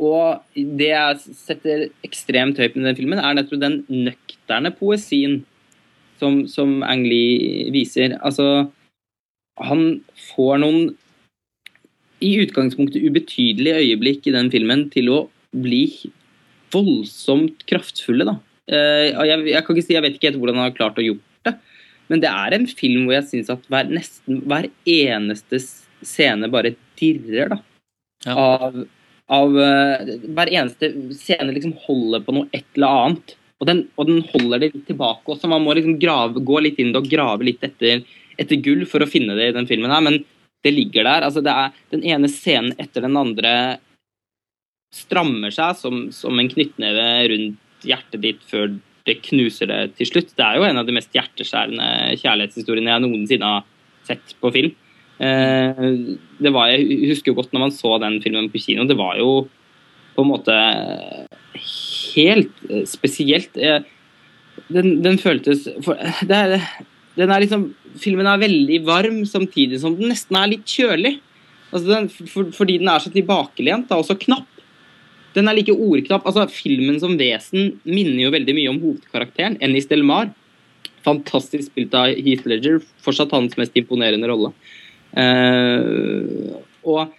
og 0.00 0.40
det 0.54 0.92
jeg 0.92 1.34
setter 1.36 1.88
ekstremt 2.06 2.58
høyt 2.62 2.76
med 2.76 2.86
den 2.88 2.98
filmen, 3.02 3.20
er 3.20 3.36
nettopp 3.36 3.60
den 3.60 3.80
nøkterne 3.90 4.72
poesien 4.78 5.40
som, 6.22 6.44
som 6.48 6.80
Ang 6.86 7.04
Lee 7.08 7.68
viser. 7.74 8.14
Altså, 8.22 8.70
han 9.60 9.84
får 10.30 10.62
noen 10.62 10.94
i 12.20 12.30
utgangspunktet 12.44 13.04
ubetydelige 13.04 13.82
øyeblikk 13.84 14.28
i 14.28 14.34
den 14.34 14.50
filmen 14.52 14.86
til 14.92 15.10
å 15.12 15.18
bli 15.50 15.84
voldsomt 16.74 17.64
kraftfulle. 17.70 18.26
da. 18.28 18.36
Eh, 18.70 19.10
jeg, 19.10 19.42
jeg, 19.50 19.64
kan 19.64 19.76
ikke 19.76 19.86
si, 19.86 19.96
jeg 19.96 20.04
vet 20.04 20.16
ikke 20.16 20.30
helt 20.30 20.40
hvordan 20.42 20.60
han 20.60 20.68
har 20.68 20.76
klart 20.76 21.00
å 21.00 21.04
gjort 21.04 21.48
det, 21.48 21.56
men 22.12 22.22
det 22.22 22.30
er 22.30 22.56
en 22.56 22.68
film 22.68 23.06
hvor 23.06 23.16
jeg 23.16 23.28
syns 23.32 23.52
at 23.54 23.66
hver, 23.70 23.90
nesten 23.90 24.40
hver 24.50 24.70
eneste 24.88 25.60
scene 25.60 26.50
bare 26.52 26.74
dirrer. 27.00 27.54
da. 27.54 27.60
Ja. 28.26 28.36
Av, 28.36 28.80
av 29.32 29.54
uh, 29.56 30.10
Hver 30.36 30.50
eneste 30.52 30.90
scene 31.16 31.54
liksom 31.54 31.76
holder 31.86 32.24
på 32.24 32.34
noe 32.36 32.50
et 32.52 32.66
eller 32.76 33.04
annet. 33.04 33.36
Og 33.60 33.68
den, 33.68 33.82
og 34.00 34.08
den 34.08 34.22
holder 34.32 34.62
det 34.62 34.70
litt 34.74 34.86
tilbake 34.88 35.34
også. 35.34 35.48
Man 35.52 35.64
må 35.64 35.74
liksom 35.76 35.98
grave, 36.00 36.40
gå 36.40 36.60
litt 36.64 36.78
inn 36.80 36.94
og 36.96 37.08
grave 37.10 37.44
litt 37.44 37.64
etter, 37.64 38.04
etter 38.40 38.60
gull 38.64 38.86
for 38.88 39.04
å 39.04 39.08
finne 39.08 39.36
det 39.36 39.50
i 39.50 39.56
den 39.56 39.68
filmen 39.68 39.92
her, 39.92 40.00
men 40.04 40.22
det 40.64 40.72
ligger 40.74 41.06
der. 41.06 41.24
altså 41.26 41.40
det 41.40 41.52
er 41.52 41.72
Den 41.90 42.04
ene 42.04 42.28
scenen 42.28 42.74
etter 42.78 43.04
den 43.06 43.16
andre 43.16 43.54
strammer 44.94 45.52
seg 45.54 45.76
som, 45.78 46.06
som 46.12 46.38
en 46.38 46.50
knyttneve 46.50 47.08
rundt 47.30 47.86
hjertet 47.86 48.22
ditt 48.24 48.40
før 48.50 48.74
det 49.08 49.20
knuser 49.24 49.70
det 49.70 49.80
til 49.98 50.08
slutt. 50.10 50.34
Det 50.36 50.44
er 50.44 50.58
jo 50.58 50.66
en 50.66 50.80
av 50.80 50.86
de 50.86 50.94
mest 50.94 51.14
hjerteskjærende 51.16 52.18
kjærlighetshistoriene 52.20 52.92
jeg 52.92 53.04
noensinne 53.04 53.52
har 53.54 53.68
sett 54.06 54.34
på 54.42 54.50
film. 54.54 54.74
Eh, 55.20 55.86
det 56.40 56.52
var, 56.52 56.72
Jeg 56.72 57.10
husker 57.12 57.32
jo 57.32 57.38
godt 57.38 57.54
når 57.54 57.64
man 57.66 57.74
så 57.74 57.96
den 58.02 58.20
filmen 58.24 58.50
på 58.52 58.60
kino. 58.60 58.84
Det 58.88 58.98
var 58.98 59.16
jo 59.20 59.46
på 60.16 60.24
en 60.24 60.30
måte 60.30 60.58
helt 61.60 62.62
spesielt. 62.88 63.56
Eh, 63.56 63.82
den, 64.68 65.00
den 65.04 65.18
føltes 65.18 65.68
for, 65.84 65.96
det 66.26 66.36
er, 66.36 66.68
er 67.28 67.42
liksom, 67.44 67.66
Filmen 68.00 68.28
er 68.30 68.40
veldig 68.40 68.78
varm 68.86 69.18
samtidig 69.28 69.80
som 69.82 69.96
den 69.98 70.12
nesten 70.12 70.38
er 70.38 70.52
litt 70.52 70.64
kjølig. 70.68 71.18
Altså 71.70 71.86
den, 71.86 72.08
for, 72.08 72.50
fordi 72.54 72.78
den 72.80 72.90
er 72.90 73.02
så 73.02 73.12
tilbakelent 73.12 73.90
og 73.94 74.06
så 74.08 74.16
knapp. 74.18 74.48
Den 75.36 75.50
er 75.50 75.58
like 75.58 75.74
ordknapp. 75.74 76.26
altså 76.26 76.46
Filmen 76.50 76.98
som 77.02 77.16
vesen 77.18 77.76
minner 77.86 78.24
jo 78.24 78.34
veldig 78.34 78.56
mye 78.56 78.72
om 78.72 78.80
hovedkarakteren, 78.82 79.58
Ennis 79.62 79.88
Del 79.90 80.02
Mar. 80.06 80.32
Fantastisk 81.06 81.70
spilt 81.70 81.94
av 81.96 82.10
Heath 82.10 82.48
Ledger. 82.50 82.80
Fortsatt 83.04 83.32
hans 83.36 83.56
mest 83.60 83.76
imponerende 83.78 84.30
rolle. 84.30 84.52
Uh, 85.10 86.58
og, 86.86 87.14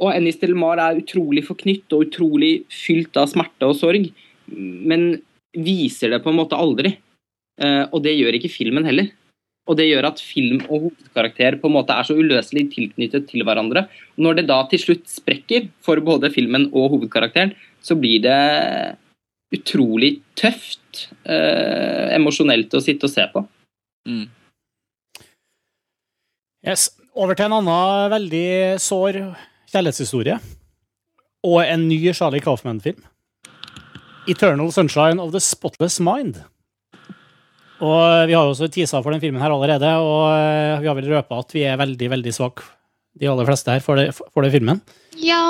og 0.00 0.10
Ennis 0.12 0.40
Del 0.42 0.54
Mar 0.58 0.82
er 0.82 1.00
utrolig 1.00 1.44
forknytt 1.46 1.94
og 1.94 2.08
utrolig 2.08 2.52
fylt 2.70 3.16
av 3.18 3.30
smerte 3.32 3.70
og 3.70 3.78
sorg, 3.78 4.10
men 4.46 5.08
viser 5.54 6.12
det 6.14 6.22
på 6.22 6.30
en 6.32 6.40
måte 6.42 6.58
aldri. 6.58 6.96
Uh, 7.62 7.86
og 7.94 8.02
det 8.02 8.16
gjør 8.18 8.38
ikke 8.40 8.50
filmen 8.50 8.86
heller. 8.86 9.12
Og 9.64 9.78
det 9.78 9.86
gjør 9.88 10.10
at 10.10 10.20
film 10.20 10.60
og 10.66 10.90
hovedkarakter 10.90 11.56
på 11.60 11.70
en 11.70 11.76
måte 11.78 11.94
er 11.96 12.04
så 12.04 12.16
uløselig 12.18 12.66
tilknyttet 12.74 13.30
til 13.30 13.46
hverandre. 13.46 13.86
Når 14.20 14.40
det 14.40 14.46
da 14.50 14.58
til 14.68 14.82
slutt 14.82 15.06
sprekker 15.08 15.70
for 15.84 16.00
både 16.04 16.28
filmen 16.34 16.68
og 16.72 16.92
hovedkarakteren, 16.96 17.54
så 17.80 17.96
blir 17.96 18.20
det 18.24 18.40
utrolig 19.54 20.18
tøft 20.36 21.06
eh, 21.24 22.12
emosjonelt 22.16 22.76
å 22.76 22.82
sitte 22.84 23.08
og 23.08 23.14
se 23.14 23.24
på. 23.32 23.44
Mm. 24.08 24.26
Yes. 26.64 26.90
Over 27.14 27.38
til 27.38 27.46
en 27.46 27.58
annen 27.60 28.12
veldig 28.12 28.46
sår 28.82 29.20
kjærlighetshistorie. 29.72 30.38
Og 31.44 31.60
en 31.62 31.88
ny 31.88 31.98
Charlie 32.12 32.42
Kaufman-film. 32.44 33.00
'Eternal 34.26 34.72
Sunshine 34.72 35.20
of 35.20 35.32
the 35.32 35.40
Spotless 35.40 36.00
Mind'. 36.00 36.44
Og 37.84 38.28
Vi 38.28 38.36
har 38.36 38.46
jo 38.46 38.52
også 38.54 38.70
tisa 38.72 39.02
for 39.04 39.12
den 39.12 39.22
filmen 39.22 39.42
her 39.42 39.52
allerede, 39.52 39.90
og 40.00 40.30
eh, 40.32 40.80
vi 40.80 40.88
har 40.88 40.96
vel 40.96 41.10
røpa 41.12 41.40
at 41.42 41.56
vi 41.56 41.66
er 41.68 41.80
veldig 41.80 42.10
veldig 42.16 42.32
svake, 42.32 42.64
de 43.20 43.28
aller 43.30 43.48
fleste 43.48 43.74
her, 43.74 43.82
for, 43.84 44.00
det, 44.00 44.14
for 44.16 44.46
den 44.46 44.54
filmen. 44.54 44.80
Ja. 45.20 45.42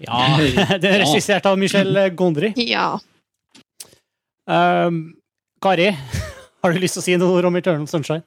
ja. 0.00 0.20
Det 0.82 0.92
er 0.92 1.02
regissert 1.02 1.48
av 1.48 1.58
Michel 1.60 1.98
Gondry. 2.16 2.52
Ja. 2.56 2.94
Um, 4.46 5.02
Kari, 5.62 5.90
har 6.62 6.72
du 6.72 6.80
lyst 6.82 6.98
til 6.98 7.02
å 7.02 7.06
si 7.06 7.18
noe 7.20 7.42
om 7.46 7.58
Eternal 7.58 7.90
Sunshine? 7.90 8.24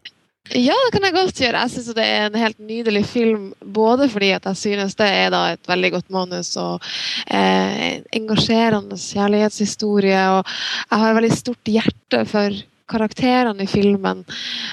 Ja, 0.53 0.75
det 0.77 0.92
kan 0.93 1.06
jeg 1.08 1.16
godt 1.16 1.40
gjøre. 1.42 1.61
Jeg 1.64 1.74
syns 1.74 1.95
det 1.98 2.03
er 2.06 2.27
en 2.27 2.38
helt 2.38 2.59
nydelig 2.61 3.01
film. 3.09 3.48
Både 3.66 4.06
fordi 4.11 4.30
at 4.35 4.45
jeg 4.51 4.59
synes 4.59 4.93
det 5.00 5.08
er 5.09 5.34
et 5.34 5.69
veldig 5.69 5.90
godt 5.95 6.11
manus 6.14 6.51
og 6.61 6.85
eh, 7.34 8.03
engasjerende 8.14 9.00
kjærlighetshistorie. 9.01 10.22
Og 10.38 10.43
jeg 10.45 11.01
har 11.01 11.09
et 11.09 11.17
veldig 11.17 11.34
stort 11.34 11.74
hjerte 11.74 12.22
for 12.30 12.61
karakterene 12.91 13.65
i 13.65 13.69
filmen. 13.69 14.23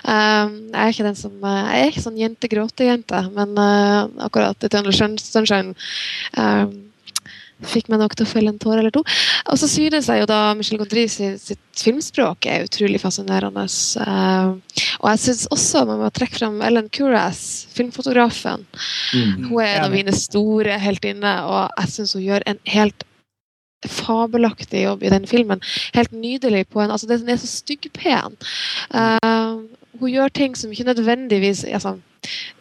Um, 0.04 0.54
jeg 0.72 0.78
er 0.82 0.94
ikke 0.94 1.08
den 1.08 1.18
som 1.18 1.44
eh, 1.48 1.60
Jeg 1.72 1.82
er 1.82 1.92
ikke 1.92 2.04
sånn 2.06 2.20
jente-gråte-jente, 2.20 3.20
men 3.36 3.58
uh, 3.58 4.08
akkurat 4.26 4.66
Eternal 4.66 4.94
Sunshine 4.96 5.72
um, 6.36 6.74
fikk 7.62 7.88
meg 7.92 8.00
nok 8.02 8.16
til 8.18 8.26
å 8.26 8.30
felle 8.30 8.50
en 8.52 8.58
tåre 8.60 8.82
eller 8.82 8.94
to. 8.94 9.04
Og 9.52 9.58
så 9.60 9.68
synes 9.70 10.08
jeg 10.10 10.22
jo 10.22 10.28
da 10.28 10.40
Michel 10.58 10.80
Gondry 10.80 11.06
sitt, 11.10 11.40
sitt 11.42 11.82
filmspråk 11.84 12.48
er 12.50 12.66
utrolig 12.66 13.00
fascinerende. 13.02 13.64
Uh, 14.02 14.58
og 15.00 15.08
jeg 15.12 15.22
syns 15.26 15.46
også 15.54 15.84
man 15.88 16.02
må 16.02 16.10
trekke 16.14 16.40
fram 16.40 16.60
Ellen 16.66 16.90
Kuras, 16.92 17.68
filmfotografen. 17.76 18.66
Mm. 19.14 19.48
Hun 19.48 19.62
er 19.62 19.76
en 19.76 19.86
av 19.86 19.94
mine 19.94 20.16
store 20.16 20.76
heltinner, 20.82 21.46
og 21.46 21.82
jeg 21.84 21.96
syns 21.96 22.16
hun 22.18 22.26
gjør 22.26 22.46
en 22.50 22.62
helt 22.74 23.06
fabelaktig 23.88 24.84
jobb 24.84 25.02
i 25.02 25.10
den 25.12 25.26
filmen. 25.26 25.60
Helt 25.96 26.12
nydelig 26.12 26.66
på 26.70 26.82
en 26.82 26.92
altså 26.94 27.08
Den 27.10 27.28
er 27.28 27.40
så 27.40 27.50
styggpen. 27.50 28.38
Uh, 28.94 29.62
hun 30.00 30.10
gjør 30.10 30.32
ting 30.32 30.56
som 30.56 30.72
ikke 30.72 30.88
nødvendigvis 30.88 31.64
altså, 31.64 31.96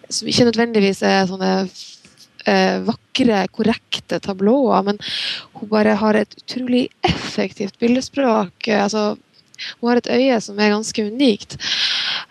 som 0.09 0.27
ikke 0.27 0.47
nødvendigvis 0.49 1.01
er 1.05 1.25
sånne 1.29 1.51
uh, 1.65 2.77
vakre, 2.87 3.45
korrekte 3.53 4.19
tablåer, 4.19 4.85
men 4.87 5.01
hun 5.59 5.69
bare 5.71 5.97
har 5.99 6.17
et 6.17 6.37
utrolig 6.43 6.87
effektivt 7.07 7.77
bildespråk. 7.79 8.55
Uh, 8.67 8.83
altså, 8.83 9.05
hun 9.79 9.91
har 9.91 10.01
et 10.01 10.09
øye 10.09 10.39
som 10.41 10.59
er 10.59 10.73
ganske 10.73 11.05
unikt, 11.05 11.57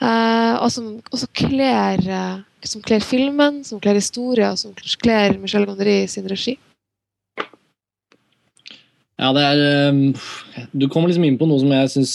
og 0.01 0.67
som 0.73 0.97
også 1.13 1.29
kler, 1.37 2.01
som 2.67 2.83
kler 2.83 3.05
filmen, 3.05 3.61
som 3.63 3.79
kler 3.79 4.01
historien, 4.01 4.51
og 4.51 4.59
som 4.59 4.75
kler 4.99 5.37
Michel 5.39 5.69
Gondry 5.69 6.09
sin 6.11 6.27
regi. 6.27 6.57
Ja, 9.21 9.31
det 9.37 9.43
er 9.45 9.59
ehm, 9.61 10.05
Du 10.73 10.87
kommer 10.89 11.11
liksom 11.11 11.27
inn 11.29 11.37
på 11.41 11.49
noe 11.49 11.61
som 11.61 11.73
jeg 11.75 11.91
syns 11.93 12.15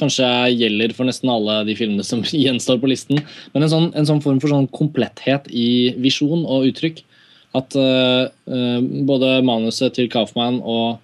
kanskje 0.00 0.26
gjelder 0.58 0.94
for 0.96 1.06
nesten 1.06 1.30
alle 1.30 1.60
de 1.68 1.76
filmene 1.78 2.06
som 2.06 2.24
gjenstår 2.44 2.80
på 2.82 2.90
listen. 2.90 3.22
Men 3.54 3.66
en 3.66 3.72
sånn, 3.72 3.90
en 3.94 4.08
sånn 4.08 4.22
form 4.24 4.40
for 4.42 4.52
sånn 4.52 4.70
kompletthet 4.74 5.46
i 5.54 5.94
visjon 6.02 6.42
og 6.42 6.66
uttrykk. 6.72 7.04
At 7.58 7.74
uh, 7.74 8.30
både 9.08 9.40
manuset 9.42 9.96
til 9.96 10.06
Kaufmann 10.10 10.60
og 10.62 11.00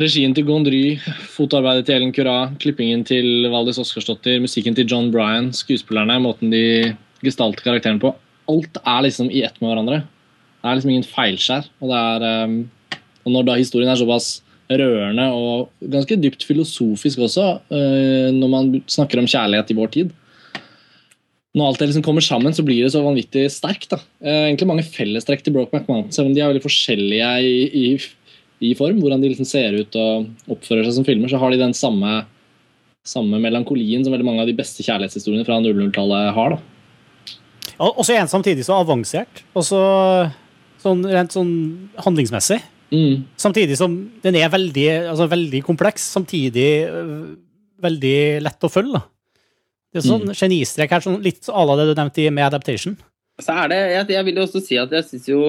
regien 0.00 0.34
til 0.34 0.46
Gondry, 0.48 0.96
fotoarbeidet 1.36 1.86
til 1.86 1.96
Ellen 2.00 2.14
Curra, 2.14 2.38
klippingen 2.58 3.04
til 3.06 3.46
Valdis 3.52 3.78
Oscarsdottir, 3.78 4.40
musikken 4.42 4.74
til 4.74 4.88
John 4.90 5.12
Bryan, 5.14 5.52
skuespillerne, 5.54 6.18
måten 6.22 6.50
de 6.50 6.64
gestalter 7.22 7.62
karakteren 7.62 8.02
på 8.02 8.10
Alt 8.50 8.76
er 8.82 9.04
liksom 9.06 9.30
i 9.30 9.44
ett 9.46 9.54
med 9.62 9.70
hverandre. 9.70 10.02
Det 10.60 10.68
er 10.68 10.76
liksom 10.76 10.90
ingen 10.92 11.06
feilskjær. 11.08 11.70
og 11.80 11.92
det 11.92 12.00
er 12.00 12.44
um, 12.44 12.58
og 13.24 13.32
når 13.32 13.46
da 13.48 13.56
historien 13.58 13.90
er 13.90 13.98
såpass 14.00 14.38
rørende 14.72 15.26
og 15.36 15.88
ganske 15.92 16.16
dypt 16.20 16.44
filosofisk 16.48 17.24
også, 17.26 17.46
eh, 17.74 18.28
når 18.32 18.52
man 18.52 18.70
snakker 18.88 19.20
om 19.20 19.28
kjærlighet 19.28 19.72
i 19.72 19.76
vår 19.78 19.90
tid. 19.92 20.12
Når 21.54 21.68
alt 21.68 21.82
det 21.82 21.88
liksom 21.90 22.04
kommer 22.06 22.24
sammen, 22.24 22.54
så 22.56 22.64
blir 22.66 22.82
det 22.82 22.92
så 22.94 23.04
vanvittig 23.04 23.46
sterkt. 23.52 23.90
da. 23.90 24.00
Eh, 24.24 24.48
egentlig 24.48 24.66
mange 24.66 24.86
fellestrekk 24.88 25.44
til 25.44 25.54
Brokeback 25.54 25.86
Mountain, 25.88 26.12
selv 26.12 26.28
om 26.28 26.34
de 26.34 26.40
er 26.40 26.50
veldig 26.50 26.64
forskjellige 26.64 27.30
i, 27.44 27.54
i, 27.68 27.86
i 28.70 28.74
form. 28.74 28.98
Hvordan 29.00 29.22
de 29.22 29.30
liksom 29.30 29.46
ser 29.46 29.76
ut 29.76 29.94
og 30.00 30.30
oppfører 30.56 30.88
seg 30.88 30.98
som 30.98 31.06
filmer, 31.06 31.28
så 31.30 31.38
har 31.38 31.52
de 31.52 31.60
den 31.60 31.76
samme, 31.76 32.24
samme 33.06 33.38
melankolien 33.38 34.02
som 34.02 34.16
veldig 34.16 34.26
mange 34.26 34.42
av 34.42 34.50
de 34.50 34.56
beste 34.56 34.82
kjærlighetshistoriene 34.82 35.46
fra 35.46 35.60
00-tallet 35.62 36.34
har. 36.34 36.56
da. 36.56 36.62
Og 37.84 38.04
så 38.06 38.14
er 38.14 38.26
samtidig 38.30 38.64
så 38.66 38.80
avansert, 38.80 39.42
og 39.54 39.64
så 39.66 39.80
sånn, 40.82 41.02
rent 41.06 41.34
sånn 41.34 41.54
handlingsmessig. 42.02 42.60
Mm. 42.94 43.24
Samtidig 43.40 43.76
som 43.80 43.96
den 44.22 44.36
er 44.38 44.52
veldig, 44.52 44.86
altså 45.10 45.26
veldig 45.32 45.60
kompleks, 45.66 46.04
samtidig 46.14 46.68
øh, 46.86 47.34
veldig 47.82 48.16
lett 48.44 48.66
å 48.68 48.70
følge. 48.70 49.00
da. 49.00 49.02
Det 49.94 50.00
er 50.02 50.06
sånn 50.08 50.30
genistrek 50.34 50.90
her, 50.94 51.02
sånn 51.04 51.20
litt 51.22 51.46
à 51.50 51.62
la 51.66 51.74
det 51.80 51.88
du 51.90 51.94
nevnte 51.98 52.30
med 52.34 52.46
Adaptation. 52.48 52.96
Så 53.42 53.54
er 53.64 53.70
det, 53.72 53.78
jeg, 53.92 54.08
jeg 54.14 54.26
vil 54.28 54.38
jo 54.40 54.46
også 54.46 54.62
si 54.62 54.78
at 54.78 54.92
jeg 54.94 55.06
syns 55.08 55.28
jo 55.30 55.40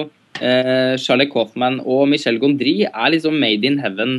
eh, 0.42 0.94
Charlie 1.02 1.28
Coffman 1.30 1.80
og 1.84 2.08
Michel 2.10 2.38
Gondry 2.42 2.80
er 2.88 3.12
liksom 3.14 3.38
made 3.42 3.66
in 3.68 3.78
heaven 3.82 4.16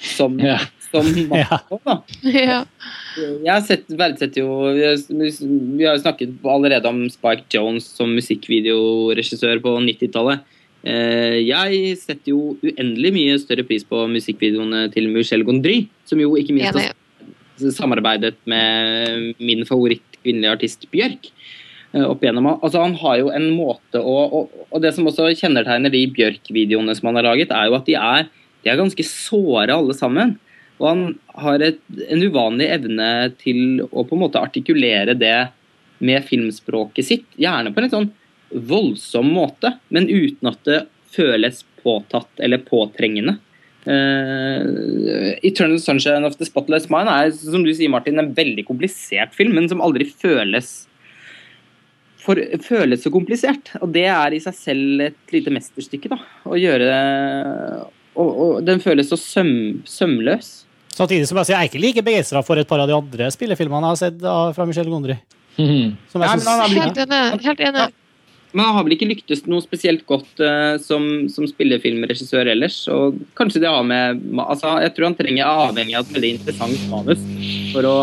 som, 0.00 0.38
Ja. 0.42 0.58
som 0.90 1.06
Ja. 1.42 1.58
da. 1.86 1.96
Ja. 2.26 2.60
Jeg 3.18 3.50
har 3.50 3.62
sett, 3.66 3.86
verdsetter 3.90 4.42
jo 4.44 4.70
Vi 4.74 4.84
har, 4.86 4.96
vi 5.10 5.84
har 5.86 5.96
jo 5.98 6.02
snakket 6.04 6.38
allerede 6.46 6.88
om 6.90 7.02
Spike 7.10 7.46
Jones 7.54 7.86
som 7.98 8.14
musikkvideoregissør 8.18 9.60
på 9.64 9.74
90-tallet. 9.86 10.42
Eh, 10.80 11.42
jeg 11.44 11.96
setter 12.00 12.32
jo 12.32 12.54
uendelig 12.64 13.12
mye 13.12 13.38
større 13.42 13.66
pris 13.68 13.84
på 13.84 14.06
musikkvideoene 14.08 14.86
til 14.94 15.10
Michel 15.12 15.44
Gondry, 15.44 15.82
som 16.08 16.20
jo 16.22 16.32
ikke 16.40 16.56
minst 16.56 16.76
har 16.76 16.94
samarbeidet 17.60 18.38
med 18.48 19.34
min 19.42 19.66
favoritt 19.68 20.16
kvinnelige 20.22 20.54
artist 20.56 20.86
Bjørk. 20.92 21.30
eh, 21.92 22.04
Opp 22.06 22.22
igjennom. 22.24 22.48
Altså, 22.62 22.80
han 22.80 22.94
har 22.94 23.18
jo 23.20 23.32
en 23.34 23.50
måte 23.52 24.00
å 24.00 24.16
og, 24.40 24.60
og 24.70 24.82
det 24.82 24.94
som 24.96 25.08
også 25.10 25.28
kjennetegner 25.34 25.92
de 25.92 26.06
Bjørk-videoene 26.16 26.94
som 26.96 27.10
han 27.10 27.20
har 27.20 27.28
laget, 27.28 27.52
er 27.52 27.68
jo 27.68 27.76
at 27.76 27.88
de 27.88 27.98
er, 27.98 28.30
de 28.64 28.70
er 28.70 28.80
ganske 28.80 29.04
såre 29.04 29.76
alle 29.76 29.96
sammen. 29.96 30.38
Og 30.80 30.86
han 30.88 31.02
har 31.42 31.60
et, 31.60 31.80
en 32.08 32.22
uvanlig 32.24 32.70
evne 32.72 33.08
til 33.42 33.82
å 33.90 34.04
på 34.06 34.16
en 34.16 34.22
måte 34.22 34.40
artikulere 34.40 35.12
det 35.18 35.50
med 36.00 36.24
filmspråket 36.24 37.04
sitt. 37.04 37.26
Gjerne 37.36 37.74
på 37.74 37.82
en 37.82 37.84
litt 37.84 37.96
sånn 37.96 38.08
voldsom 38.50 39.30
måte, 39.34 39.76
men 39.88 40.08
uten 40.08 40.50
at 40.50 40.60
det 40.66 40.80
føles 41.14 41.64
påtatt 41.82 42.42
eller 42.42 42.62
påtrengende. 42.66 43.38
Uh, 43.86 45.32
'Eternal 45.40 45.80
Sunshine 45.80 46.26
of 46.26 46.36
the 46.36 46.44
Spotless 46.44 46.90
Mind' 46.92 47.08
er 47.08 47.30
som 47.32 47.64
du 47.64 47.72
sier, 47.72 47.88
Martin, 47.88 48.18
en 48.20 48.34
veldig 48.36 48.66
komplisert 48.68 49.34
film, 49.34 49.54
men 49.56 49.68
som 49.70 49.80
aldri 49.80 50.04
føles 50.04 50.86
for, 52.20 52.36
føles 52.60 53.02
så 53.02 53.12
komplisert. 53.12 53.72
Og 53.80 53.88
det 53.94 54.04
er 54.12 54.36
i 54.36 54.42
seg 54.42 54.56
selv 54.56 55.06
et 55.08 55.34
lite 55.34 55.52
mesterstykke. 55.54 56.10
da, 56.12 56.20
Å 56.44 56.58
gjøre 56.60 56.90
og, 58.20 58.28
og 58.28 58.64
Den 58.66 58.82
føles 58.84 59.08
så 59.08 59.16
søm, 59.16 59.80
sømløs. 59.88 60.66
Samtidig 60.90 61.28
som 61.30 61.38
jeg 61.40 61.48
sier, 61.48 61.56
jeg 61.56 61.62
er 61.62 61.70
ikke 61.70 61.84
like 61.84 62.04
begeistra 62.04 62.42
for 62.44 62.60
et 62.60 62.68
par 62.68 62.82
av 62.82 62.90
de 62.90 62.96
andre 62.96 63.30
spillefilmene 63.32 63.88
jeg 63.88 63.96
har 63.96 64.00
sett 64.02 64.18
da, 64.20 64.34
fra 64.52 64.66
Michel 64.68 64.90
Gondry. 64.90 65.16
Synes, 65.56 66.46
Helt 66.74 67.00
enig. 67.06 67.22
Helt 67.46 67.64
enig. 67.70 67.88
Men 68.52 68.64
han 68.66 68.74
har 68.74 68.82
vel 68.86 68.96
ikke 68.96 69.06
lyktes 69.06 69.44
noe 69.46 69.62
spesielt 69.62 70.02
godt 70.08 70.40
uh, 70.42 70.74
som, 70.82 71.04
som 71.30 71.46
spillefilmregissør 71.46 72.48
ellers. 72.50 72.80
Og 72.90 73.20
kanskje 73.38 73.60
det 73.62 73.70
har 73.70 73.84
med 73.86 74.24
altså, 74.42 74.72
Jeg 74.82 74.94
tror 74.96 75.06
han 75.10 75.18
trenger 75.20 75.46
avhengig 75.46 75.94
av 75.94 76.08
et 76.08 76.16
veldig 76.16 76.32
interessant 76.38 76.88
manus 76.90 77.22
for 77.70 77.86
å, 77.86 77.94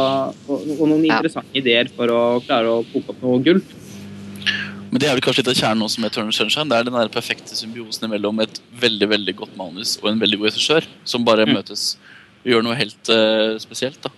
og, 0.48 0.70
og 0.78 0.86
noen 0.88 1.04
Ja. 1.10 1.18
interessante 1.18 1.60
ideer 1.60 1.92
for 1.98 2.14
å 2.16 2.22
klare 2.48 2.72
å 2.78 2.86
koke 2.94 3.12
opp 3.12 3.26
noe 3.26 3.42
gull. 3.44 3.60
Men 4.88 5.02
det 5.04 5.10
er 5.10 5.18
vel 5.18 5.24
kanskje 5.26 5.44
litt 5.44 5.52
av 5.52 5.60
kjernen 5.60 5.84
også 5.84 6.00
med 6.00 6.14
Eternal 6.14 6.32
Sunshine. 6.38 6.70
Det 6.72 6.78
er 6.80 6.86
den 6.88 6.96
der 6.96 7.10
perfekte 7.12 7.58
symbiosen 7.60 8.08
mellom 8.08 8.40
et 8.46 8.62
veldig 8.80 9.10
veldig 9.12 9.34
godt 9.42 9.58
manus 9.60 9.98
og 10.00 10.14
en 10.14 10.22
veldig 10.24 10.40
god 10.40 10.48
regissør, 10.54 10.88
som 11.04 11.26
bare 11.28 11.44
Mm. 11.44 11.58
møtes 11.60 11.98
og 12.46 12.48
gjør 12.54 12.64
noe 12.64 12.78
helt 12.80 13.12
uh, 13.12 13.58
spesielt. 13.60 14.00
da. 14.08 14.10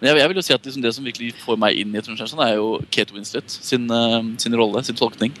Men 0.00 0.08
jeg, 0.14 0.22
jeg 0.22 0.28
vil 0.32 0.38
jo 0.40 0.42
si 0.46 0.54
at 0.56 0.64
liksom 0.64 0.80
det 0.82 0.94
som 0.96 1.04
virkelig 1.04 1.34
får 1.44 1.58
meg 1.60 1.76
inn 1.76 1.92
i 1.92 1.98
Eternal 2.00 2.16
Sunshine, 2.16 2.46
er 2.48 2.56
jo 2.56 2.80
Kate 2.90 3.12
Winslet 3.12 3.44
sin, 3.52 3.84
uh, 3.92 4.22
sin 4.40 4.56
rolle, 4.56 4.80
sin 4.88 4.96
tolkning. 4.96 5.36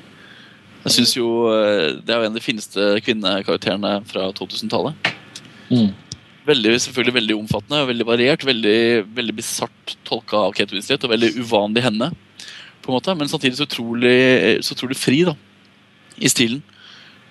Jeg 0.80 0.94
synes 0.94 1.16
jo 1.16 1.26
eh, 1.52 1.98
Det 2.00 2.12
er 2.12 2.20
jo 2.20 2.28
en 2.28 2.32
av 2.32 2.38
de 2.38 2.44
fineste 2.44 2.86
kvinnekarakterene 3.04 3.98
fra 4.08 4.30
2000-tallet. 4.36 5.10
Mm. 5.70 5.90
Veldig, 6.48 6.72
selvfølgelig 6.86 7.16
veldig 7.18 7.36
omfattende 7.36 7.82
og 7.82 7.90
veldig 7.92 8.06
variert. 8.08 8.46
Veldig, 8.48 8.80
veldig 9.16 9.36
bisart 9.36 9.94
tolka 10.08 10.40
av 10.46 10.54
Kate 10.56 10.74
Winslet, 10.74 11.04
og 11.04 11.12
veldig 11.12 11.34
uvanlig 11.38 11.84
henne. 11.84 12.10
på 12.80 12.90
en 12.90 12.96
måte, 12.96 13.14
Men 13.14 13.28
samtidig 13.28 13.58
så 13.58 13.68
utrolig, 13.68 14.64
så 14.64 14.74
utrolig 14.74 14.96
fri 14.96 15.24
da, 15.28 15.36
i 16.16 16.28
stilen. 16.32 16.62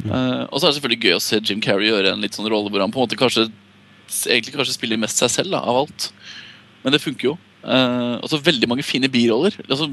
Eh, 0.06 0.44
og 0.48 0.60
så 0.60 0.68
er 0.68 0.70
det 0.70 0.78
selvfølgelig 0.78 1.04
gøy 1.04 1.18
å 1.18 1.24
se 1.24 1.42
Jim 1.44 1.60
Carrey 1.62 1.90
gjøre 1.90 2.14
en 2.14 2.22
litt 2.24 2.38
sånn 2.38 2.48
rolle 2.48 2.72
hvor 2.72 2.80
han 2.80 2.94
på 2.94 3.02
en 3.02 3.08
måte 3.08 3.20
kanskje 3.20 3.50
egentlig 4.30 4.56
kanskje 4.56 4.78
spiller 4.78 5.02
mest 5.02 5.20
seg 5.20 5.32
selv 5.34 5.54
da, 5.54 5.60
av 5.60 5.84
alt. 5.84 6.12
Men 6.84 6.96
det 6.96 7.02
funker 7.04 7.32
jo. 7.32 7.36
Eh, 7.60 8.16
og 8.24 8.44
veldig 8.46 8.70
mange 8.72 8.86
fine 8.88 9.10
biroller. 9.12 9.56
Altså, 9.68 9.90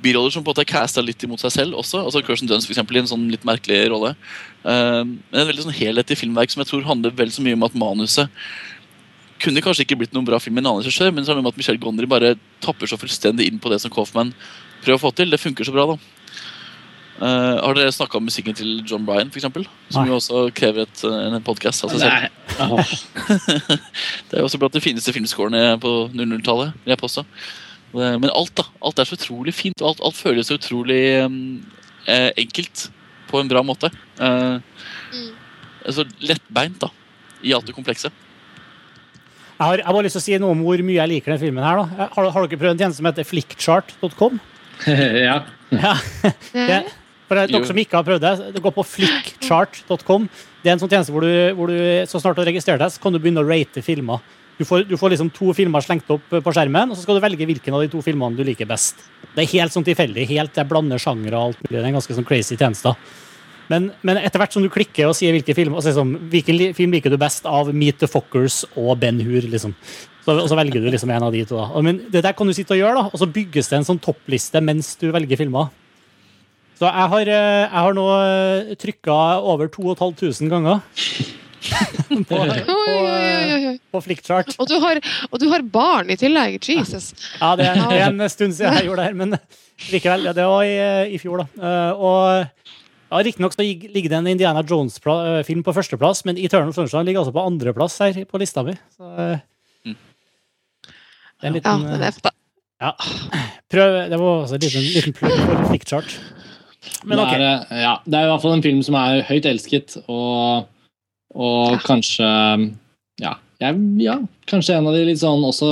biroller 0.00 0.32
som 0.32 0.44
på 0.44 0.48
en 0.48 0.54
måte 0.54 0.64
er 0.64 0.70
casta 0.72 1.02
litt 1.04 1.20
imot 1.26 1.42
seg 1.42 1.52
selv 1.52 1.76
også. 1.80 2.04
altså 2.06 2.22
Kirsten 2.24 2.48
Dunst 2.48 2.68
for 2.68 2.72
eksempel, 2.72 2.96
i 2.96 3.02
en 3.02 3.10
sånn 3.10 3.28
litt 3.32 3.44
merkelig 3.44 3.82
rolle. 3.92 4.14
Uh, 4.64 5.04
men 5.04 5.42
et 5.42 5.48
veldig 5.48 5.66
sånn 5.66 5.76
helhetlig 5.76 6.18
filmverk 6.20 6.52
som 6.52 6.60
jeg 6.60 6.70
tror 6.70 6.88
handler 6.88 7.14
vel 7.16 7.32
så 7.32 7.44
mye 7.44 7.56
om 7.56 7.64
at 7.64 7.76
manuset 7.76 8.32
kunne 9.40 9.62
kanskje 9.64 9.86
ikke 9.86 9.96
blitt 10.02 10.12
noen 10.12 10.26
bra 10.28 10.36
film 10.40 10.58
med 10.58 10.66
en 10.66 10.74
annen 10.74 10.84
regissør, 10.84 11.12
men 11.16 11.24
så 11.24 11.32
er 11.32 11.38
det 11.38 11.44
med 11.46 11.54
at 11.54 11.60
Michel 11.60 11.78
Gondry 11.80 12.08
bare 12.08 12.34
tapper 12.60 12.90
så 12.90 12.98
fullstendig 13.00 13.46
inn 13.48 13.60
på 13.60 13.72
det 13.72 13.78
som 13.80 13.92
Coffman 13.92 14.34
prøver 14.82 14.98
å 14.98 15.00
få 15.00 15.12
til. 15.16 15.32
Det 15.32 15.40
funker 15.40 15.64
så 15.64 15.72
bra, 15.72 15.86
da. 15.94 16.19
Eh, 17.20 17.56
har 17.60 17.74
dere 17.76 17.92
snakka 17.92 18.16
om 18.16 18.24
musikken 18.24 18.54
til 18.56 18.78
John 18.88 19.04
Bryan, 19.04 19.28
f.eks.? 19.28 19.44
Som 19.92 19.98
Nei. 20.00 20.06
jo 20.08 20.16
også 20.16 20.44
krever 20.56 20.86
et, 20.86 21.02
eh, 21.04 21.26
en 21.28 21.42
podkast 21.44 21.84
av 21.84 21.92
seg 21.92 22.00
selv. 22.00 22.30
Det 24.30 24.38
er 24.38 24.40
jo 24.40 24.46
også 24.48 24.60
blant 24.62 24.76
de 24.76 24.80
fineste 24.84 25.12
filmscorene 25.12 25.74
på 25.82 25.92
00-tallet. 26.16 26.72
vil 26.84 26.94
jeg 26.94 27.00
påstå. 27.02 27.26
Men 27.92 28.30
alt 28.30 28.54
da, 28.56 28.64
alt 28.86 29.00
er 29.02 29.08
så 29.08 29.18
utrolig 29.18 29.52
fint, 29.56 29.82
og 29.82 29.88
alt, 29.90 30.00
alt 30.06 30.16
føles 30.16 30.46
så 30.48 30.56
utrolig 30.56 31.00
um, 31.26 31.36
eh, 32.06 32.30
enkelt 32.38 32.86
på 33.30 33.40
en 33.42 33.50
bra 33.50 33.62
måte. 33.66 33.90
Uh, 34.20 34.58
Mm. 35.10 35.32
så 35.90 36.04
lettbeint 36.22 36.76
da, 36.78 36.88
i 37.42 37.50
alt 37.56 37.66
det 37.66 37.74
komplekse. 37.74 38.10
Jeg 39.58 39.66
har, 39.66 39.80
jeg 39.82 39.92
bare 39.96 40.04
lyst 40.06 40.14
til 40.16 40.20
å 40.20 40.24
si 40.24 40.36
noe 40.38 40.54
om 40.54 40.60
hvor 40.62 40.80
mye 40.86 41.00
jeg 41.00 41.10
liker 41.10 41.32
den 41.34 41.40
filmen. 41.42 41.64
her. 41.66 41.80
da. 41.82 42.06
Har, 42.14 42.28
har 42.30 42.46
dere 42.46 42.60
prøvd 42.60 42.76
en 42.76 42.82
tjeneste 42.84 43.00
som 43.02 43.08
heter 43.10 43.26
flickchart.com? 43.26 44.38
ja. 45.26 45.40
Ja. 45.74 45.94
Det, 46.54 46.78
for 47.30 47.38
dere 47.38 47.68
som 47.68 47.78
ikke 47.78 47.94
har 47.94 48.06
prøvd 48.06 48.24
det, 48.26 48.34
det 48.56 48.62
går 48.64 48.74
på 48.74 48.84
flickchart.com. 48.96 50.26
Det 50.64 50.70
er 50.70 50.74
en 50.74 50.82
sånn 50.82 50.90
tjeneste 50.90 51.14
hvor 51.14 51.22
du, 51.22 51.30
hvor 51.54 51.70
du 51.70 51.78
så 52.10 52.18
snart 52.18 52.34
du 52.34 52.42
har 52.42 52.50
registrert 52.50 52.82
deg, 52.82 52.90
så 52.90 53.02
kan 53.02 53.14
du 53.14 53.20
begynne 53.22 53.44
å 53.44 53.46
rate 53.46 53.84
filmer. 53.86 54.18
Du 54.58 54.66
får, 54.68 54.82
du 54.90 54.96
får 55.00 55.14
liksom 55.14 55.30
to 55.32 55.54
filmer 55.56 55.80
slengt 55.80 56.10
opp 56.12 56.26
på 56.28 56.52
skjermen, 56.52 56.90
og 56.90 56.98
så 56.98 57.06
skal 57.06 57.16
du 57.16 57.22
velge 57.24 57.46
hvilken 57.48 57.76
av 57.78 57.84
de 57.84 57.88
to 57.94 58.02
filmene 58.04 58.36
du 58.36 58.42
liker 58.44 58.68
best. 58.68 59.06
Det 59.30 59.46
er 59.46 59.52
helt 59.54 59.72
sånn 59.72 59.86
tilfeldig. 59.86 60.26
helt 60.34 60.58
Jeg 60.58 60.68
blander 60.68 61.00
sjangere 61.00 61.38
og 61.38 61.52
alt 61.52 61.62
mulig. 61.62 61.78
Det 61.78 61.80
er 61.80 61.88
en 61.92 61.96
ganske 61.96 62.16
sånn 62.18 62.28
crazy 62.28 62.58
tjeneste. 62.58 62.92
Men, 63.70 63.92
men 64.02 64.18
etter 64.18 64.42
hvert 64.42 64.52
som 64.52 64.66
du 64.66 64.68
klikker 64.74 65.06
og 65.06 65.14
sier 65.16 65.32
hvilken 65.32 65.56
film, 65.56 65.78
altså 65.78 65.92
liksom, 65.92 66.12
hvilken 66.32 66.74
film 66.76 66.96
liker 66.96 67.14
du 67.14 67.16
best 67.22 67.46
av 67.46 67.70
Meet 67.70 68.02
the 68.02 68.10
Fockers 68.10 68.64
og 68.74 68.96
Ben 69.00 69.22
Hur, 69.22 69.46
liksom. 69.46 69.76
Så, 70.26 70.34
og 70.34 70.48
så 70.50 70.58
velger 70.58 70.82
du 70.82 70.90
liksom 70.90 71.12
en 71.14 71.28
av 71.30 71.32
de 71.32 71.44
to. 71.48 71.56
da. 71.56 71.84
Men 71.86 72.02
det 72.12 72.24
der 72.26 72.34
kan 72.36 72.50
du 72.50 72.52
sitte 72.52 72.74
og 72.74 72.82
gjøre, 72.82 72.98
da, 72.98 73.12
og 73.14 73.22
så 73.22 73.30
bygges 73.30 73.70
det 73.70 73.78
en 73.78 73.86
sånn 73.86 74.02
toppliste 74.02 74.60
mens 74.60 74.92
du 75.00 75.08
velger 75.14 75.40
filmer. 75.40 75.70
Så 76.80 76.88
jeg 76.88 77.08
har, 77.12 77.28
eh, 77.28 77.62
jeg 77.66 77.82
har 77.84 77.92
nå 77.96 78.04
trykka 78.80 79.16
over 79.44 79.68
2500 79.68 80.48
ganger 80.48 80.78
på, 82.30 82.38
på, 82.40 82.94
eh, 83.04 83.74
på 83.92 84.00
Flickchart. 84.06 84.54
Og 84.56 84.68
du, 84.70 84.78
har, 84.80 85.00
og 85.28 85.42
du 85.42 85.44
har 85.52 85.60
barn 85.74 86.08
i 86.08 86.16
tillegg. 86.16 86.56
Jesus. 86.64 87.10
Ja, 87.36 87.50
det 87.60 87.66
er 87.68 88.06
en 88.08 88.24
stund 88.32 88.56
siden 88.56 88.78
jeg 88.80 88.88
gjorde 88.88 89.02
det 89.04 89.10
her, 89.10 89.18
men 89.20 89.36
likevel. 89.90 90.24
Ja, 90.30 90.32
det 90.36 90.46
var 90.48 90.64
i, 90.64 90.78
i 91.12 91.20
fjor, 91.20 91.42
da. 91.44 91.46
Eh, 91.60 92.00
Og 92.00 92.48
ja, 93.10 93.20
Riktignok 93.26 93.52
så 93.56 93.64
ligger 93.66 94.08
det 94.14 94.18
en 94.22 94.30
Indiana 94.32 94.62
Jones-film 94.64 95.64
på 95.66 95.72
førsteplass, 95.76 96.24
men 96.28 96.38
Eternal 96.40 96.72
Sunshine 96.72 97.04
ligger 97.08 97.24
altså 97.24 97.34
på 97.36 97.42
andreplass 97.44 97.98
her 98.06 98.20
på 98.24 98.40
lista 98.40 98.64
mi. 98.66 98.76
Så 98.96 99.12
eh, 99.20 99.46
Mm. 99.84 99.96
det 101.40 101.46
er 101.46 101.48
en 101.48 101.54
Ja, 101.54 101.60
liten, 101.60 101.84
den 101.88 102.02
eh, 102.02 102.08
er 102.08 102.34
ja. 102.80 102.90
Prøv, 103.70 103.94
det 104.10 104.18
var 104.20 104.42
også 104.44 104.56
en 104.56 104.62
liten, 104.64 104.84
liten 104.94 105.14
plugg 105.16 105.32
for 105.40 105.68
Flickchart. 105.70 106.14
Men 107.04 107.18
det, 107.18 107.24
ok. 107.24 107.34
er, 107.34 107.42
eh, 107.44 107.82
ja, 107.84 107.94
det 108.06 108.16
er 108.18 108.26
i 108.26 108.30
hvert 108.32 108.44
fall 108.44 108.56
en 108.56 108.64
film 108.64 108.80
som 108.86 108.96
er 109.00 109.24
høyt 109.28 109.48
elsket, 109.50 109.98
og, 110.08 110.68
og 111.36 111.76
kanskje 111.84 112.30
ja, 113.20 113.34
ja, 114.00 114.16
kanskje 114.48 114.78
en 114.78 114.88
av 114.88 114.96
de 114.96 115.04
litt 115.04 115.20
sånn 115.20 115.44
også 115.44 115.70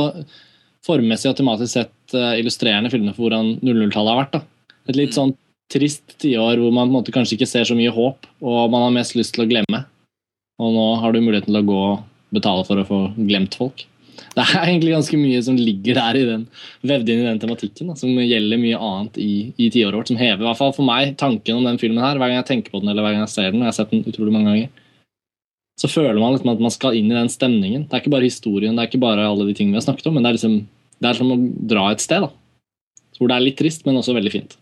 formmessig 0.84 1.30
og 1.30 1.38
tematisk 1.38 1.72
sett 1.74 2.16
eh, 2.16 2.38
illustrerende 2.42 2.90
filmene 2.92 3.14
for 3.16 3.26
hvordan 3.26 3.56
00-tallet 3.64 4.12
har 4.12 4.20
vært. 4.22 4.36
da. 4.36 4.74
Et 4.88 4.98
litt 4.98 5.16
sånn 5.16 5.34
trist 5.72 6.16
tiår 6.22 6.60
hvor 6.60 6.72
man 6.72 6.88
på 6.88 6.92
en 6.92 6.96
måte 7.00 7.14
kanskje 7.14 7.36
ikke 7.36 7.48
ser 7.48 7.68
så 7.68 7.76
mye 7.76 7.92
håp, 7.92 8.28
og 8.44 8.60
man 8.72 8.86
har 8.86 8.94
mest 8.96 9.16
lyst 9.18 9.36
til 9.36 9.44
å 9.44 9.48
glemme. 9.50 9.82
Og 10.58 10.74
nå 10.74 10.86
har 11.02 11.14
du 11.14 11.20
muligheten 11.22 11.52
til 11.52 11.60
å 11.60 11.66
gå 11.68 11.80
og 11.92 12.34
betale 12.34 12.64
for 12.68 12.80
å 12.80 12.86
få 12.88 13.00
glemt 13.18 13.56
folk. 13.58 13.84
Det 14.34 14.44
er 14.44 14.64
egentlig 14.64 14.94
ganske 14.96 15.20
mye 15.20 15.44
som 15.44 15.58
ligger 15.58 15.98
der 15.98 16.18
i 16.18 16.26
den, 16.28 16.44
vevd 16.86 17.12
inn 17.12 17.22
i 17.22 17.28
den 17.28 17.40
tematikken, 17.42 17.90
da, 17.90 17.96
som 17.98 18.12
gjelder 18.16 18.60
mye 18.60 18.82
annet 18.88 19.20
i, 19.22 19.32
i 19.56 19.70
tiåret 19.74 20.00
vårt. 20.00 20.10
Som 20.12 20.20
hever 20.20 20.42
i 20.42 20.48
hvert 20.48 20.60
fall 20.60 20.74
for 20.76 20.88
meg 20.88 21.16
tanken 21.20 21.60
om 21.60 21.68
den 21.68 21.80
filmen 21.80 22.02
her 22.04 22.18
hver 22.18 22.30
gang 22.32 22.40
jeg 22.40 22.50
tenker 22.50 22.74
på 22.74 22.82
den 22.82 22.92
eller 22.92 23.06
hver 23.06 23.16
gang 23.16 23.24
jeg 23.26 23.34
ser 23.34 23.50
den. 23.50 23.62
og 23.62 23.68
jeg 23.68 23.74
har 23.74 23.78
sett 23.80 23.94
den 23.94 24.06
utrolig 24.08 24.34
mange 24.34 24.52
ganger 24.52 24.84
så 25.78 25.86
føler 25.86 26.18
man 26.18 26.34
liksom 26.34 26.50
at 26.50 26.62
man 26.62 26.74
skal 26.74 26.96
inn 26.98 27.10
i 27.12 27.14
den 27.14 27.28
stemningen. 27.30 27.84
Det 27.86 27.94
er 27.94 28.02
ikke 28.02 28.10
bare 28.16 28.26
historien, 28.26 28.74
det 28.74 28.82
er 28.82 28.90
ikke 28.90 29.02
bare 29.02 29.26
alle 29.28 29.46
de 29.46 29.54
tingene 29.54 29.76
vi 29.76 29.78
har 29.78 29.86
snakket 29.86 30.08
om, 30.10 30.16
men 30.16 30.24
det 30.26 30.32
er 30.32 30.38
liksom 30.38 30.56
det 30.98 31.10
er 31.10 31.18
som 31.18 31.30
å 31.30 31.36
dra 31.70 31.84
et 31.92 32.02
sted. 32.02 32.24
da. 32.24 32.32
Hvor 33.18 33.30
det 33.30 33.36
er 33.36 33.44
litt 33.44 33.58
trist, 33.58 33.84
men 33.86 33.98
også 33.98 34.16
veldig 34.16 34.34
fint. 34.34 34.58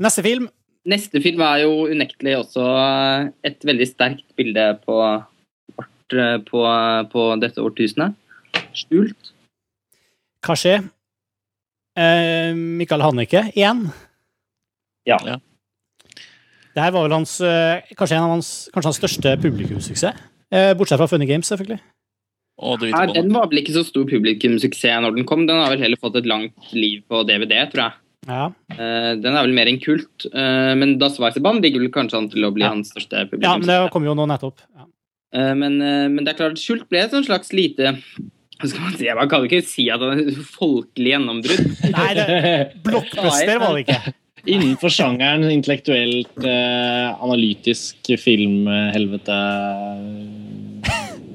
Neste 0.00 0.24
film 0.24 0.48
Neste 0.88 1.20
film 1.20 1.42
er 1.44 1.66
jo 1.66 1.90
unektelig 1.92 2.38
også 2.38 2.62
et 3.44 3.60
veldig 3.68 3.84
sterkt 3.84 4.24
bilde 4.32 4.62
på, 4.80 4.94
vårt, 6.12 6.46
på, 6.50 6.62
på 7.12 7.26
dette 7.40 7.62
årtusenet. 7.62 8.16
Skjult. 8.74 9.32
Hva 10.46 10.56
skjer? 10.56 10.82
Eh, 11.98 12.54
Mikael 12.54 13.02
Hanneke 13.04 13.50
igjen. 13.54 13.88
Ja. 15.08 15.18
Ja. 15.26 15.38
Det 16.70 16.84
her 16.84 16.92
var 16.94 17.08
vel 17.08 17.16
hans, 17.18 17.40
eh, 17.40 17.82
kanskje 17.98 18.16
en 18.16 18.26
av 18.28 18.34
hans, 18.36 18.68
kanskje 18.72 18.92
hans 18.92 19.00
største 19.00 19.36
publikumssuksess. 19.42 20.20
Eh, 20.50 20.74
bortsett 20.74 20.98
fra 20.98 21.08
Funny 21.10 21.26
Games, 21.26 21.50
selvfølgelig. 21.50 21.80
Nei, 22.60 23.06
den 23.14 23.32
var 23.32 23.48
vel 23.48 23.62
ikke 23.62 23.72
så 23.72 23.82
stor 23.86 24.04
publikumssuksess 24.04 25.00
når 25.02 25.16
den 25.16 25.26
kom. 25.28 25.46
Den 25.48 25.62
har 25.62 25.72
vel 25.72 25.80
heller 25.80 26.00
fått 26.00 26.18
et 26.20 26.28
langt 26.28 26.72
liv 26.76 27.02
på 27.08 27.22
DVD, 27.24 27.64
tror 27.72 27.86
jeg. 27.88 27.92
Ja. 28.28 28.50
Uh, 28.76 29.16
Den 29.16 29.32
er 29.32 29.46
vel 29.46 29.54
mer 29.56 29.70
en 29.70 29.80
kult, 29.80 30.26
uh, 30.34 30.76
men 30.76 30.98
Das 31.00 31.16
Weißeband 31.18 31.64
ligger 31.64 31.80
vel 31.80 31.92
kanskje 31.94 32.18
an 32.18 32.28
til 32.28 32.44
å 32.44 32.52
bli 32.52 32.66
Ja. 32.66 32.74
hans 32.74 32.92
største 32.92 33.24
ja, 33.40 33.56
men 33.56 33.66
det 33.66 33.90
kom 33.90 34.04
jo 34.04 34.14
nå 34.14 34.26
nettopp. 34.28 34.60
Ja. 35.32 35.50
Eh, 35.50 35.54
Men, 35.54 35.80
eh, 35.82 36.08
men 36.08 36.24
det 36.24 36.34
er 36.34 36.38
klart, 36.42 36.58
Skjult 36.58 36.88
ble 36.90 37.04
et 37.04 37.10
slags 37.24 37.52
lite 37.52 37.94
hva 38.60 38.68
skal 38.68 38.80
Man 38.84 38.96
si? 38.98 39.06
Man 39.16 39.28
kan 39.30 39.40
jo 39.40 39.48
ikke 39.48 39.64
si 39.64 39.86
at 39.88 40.02
det 40.02 40.08
er 40.12 40.18
et 40.28 40.40
folkelig 40.52 41.14
gjennombrudd. 41.14 41.68
Nei, 41.94 42.08
det, 42.18 42.26
blockbuster 42.84 43.60
var 43.62 43.72
det 43.78 43.86
ikke. 43.86 44.14
Innenfor 44.52 44.92
sjangeren 44.92 45.46
intellektuelt, 45.52 46.36
eh, 46.44 47.08
analytisk 47.24 48.10
filmhelvete 48.20 49.38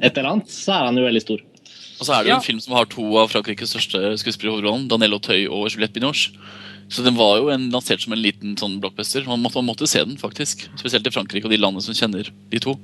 Et 0.02 0.18
eller 0.18 0.30
annet, 0.36 0.50
så 0.54 0.74
er 0.76 0.88
han 0.90 0.98
jo 1.00 1.06
veldig 1.08 1.24
stor. 1.24 1.42
Og 1.96 2.04
så 2.06 2.12
er 2.14 2.24
det 2.24 2.30
jo 2.30 2.34
Ja. 2.34 2.38
en 2.42 2.46
film 2.46 2.60
som 2.62 2.76
har 2.76 2.86
to 2.92 3.06
av 3.18 3.30
Frankrikes 3.32 3.72
største 3.74 4.02
skuespillere 4.20 4.52
i 4.52 4.56
hovedrollen, 4.58 4.88
Daniel 4.92 5.18
Auteuil 5.18 5.48
og 5.50 5.70
Juliette 5.72 5.96
Binoche. 5.96 6.36
Så 6.90 7.02
den 7.02 7.16
var 7.18 7.40
jo 7.40 7.50
en, 7.50 7.72
lansert 7.74 8.04
som 8.04 8.14
en 8.14 8.22
liten 8.22 8.54
sånn 8.60 8.78
blockbuster. 8.84 9.26
Man 9.26 9.42
måtte, 9.42 9.58
man 9.58 9.72
måtte 9.72 9.88
se 9.90 10.04
den, 10.04 10.18
faktisk. 10.22 10.68
Spesielt 10.78 11.08
i 11.08 11.14
Frankrike 11.14 11.48
og 11.48 11.54
de 11.56 11.58
landene 11.58 11.82
som 11.82 11.98
kjenner 11.98 12.30
de 12.52 12.62
to. 12.62 12.76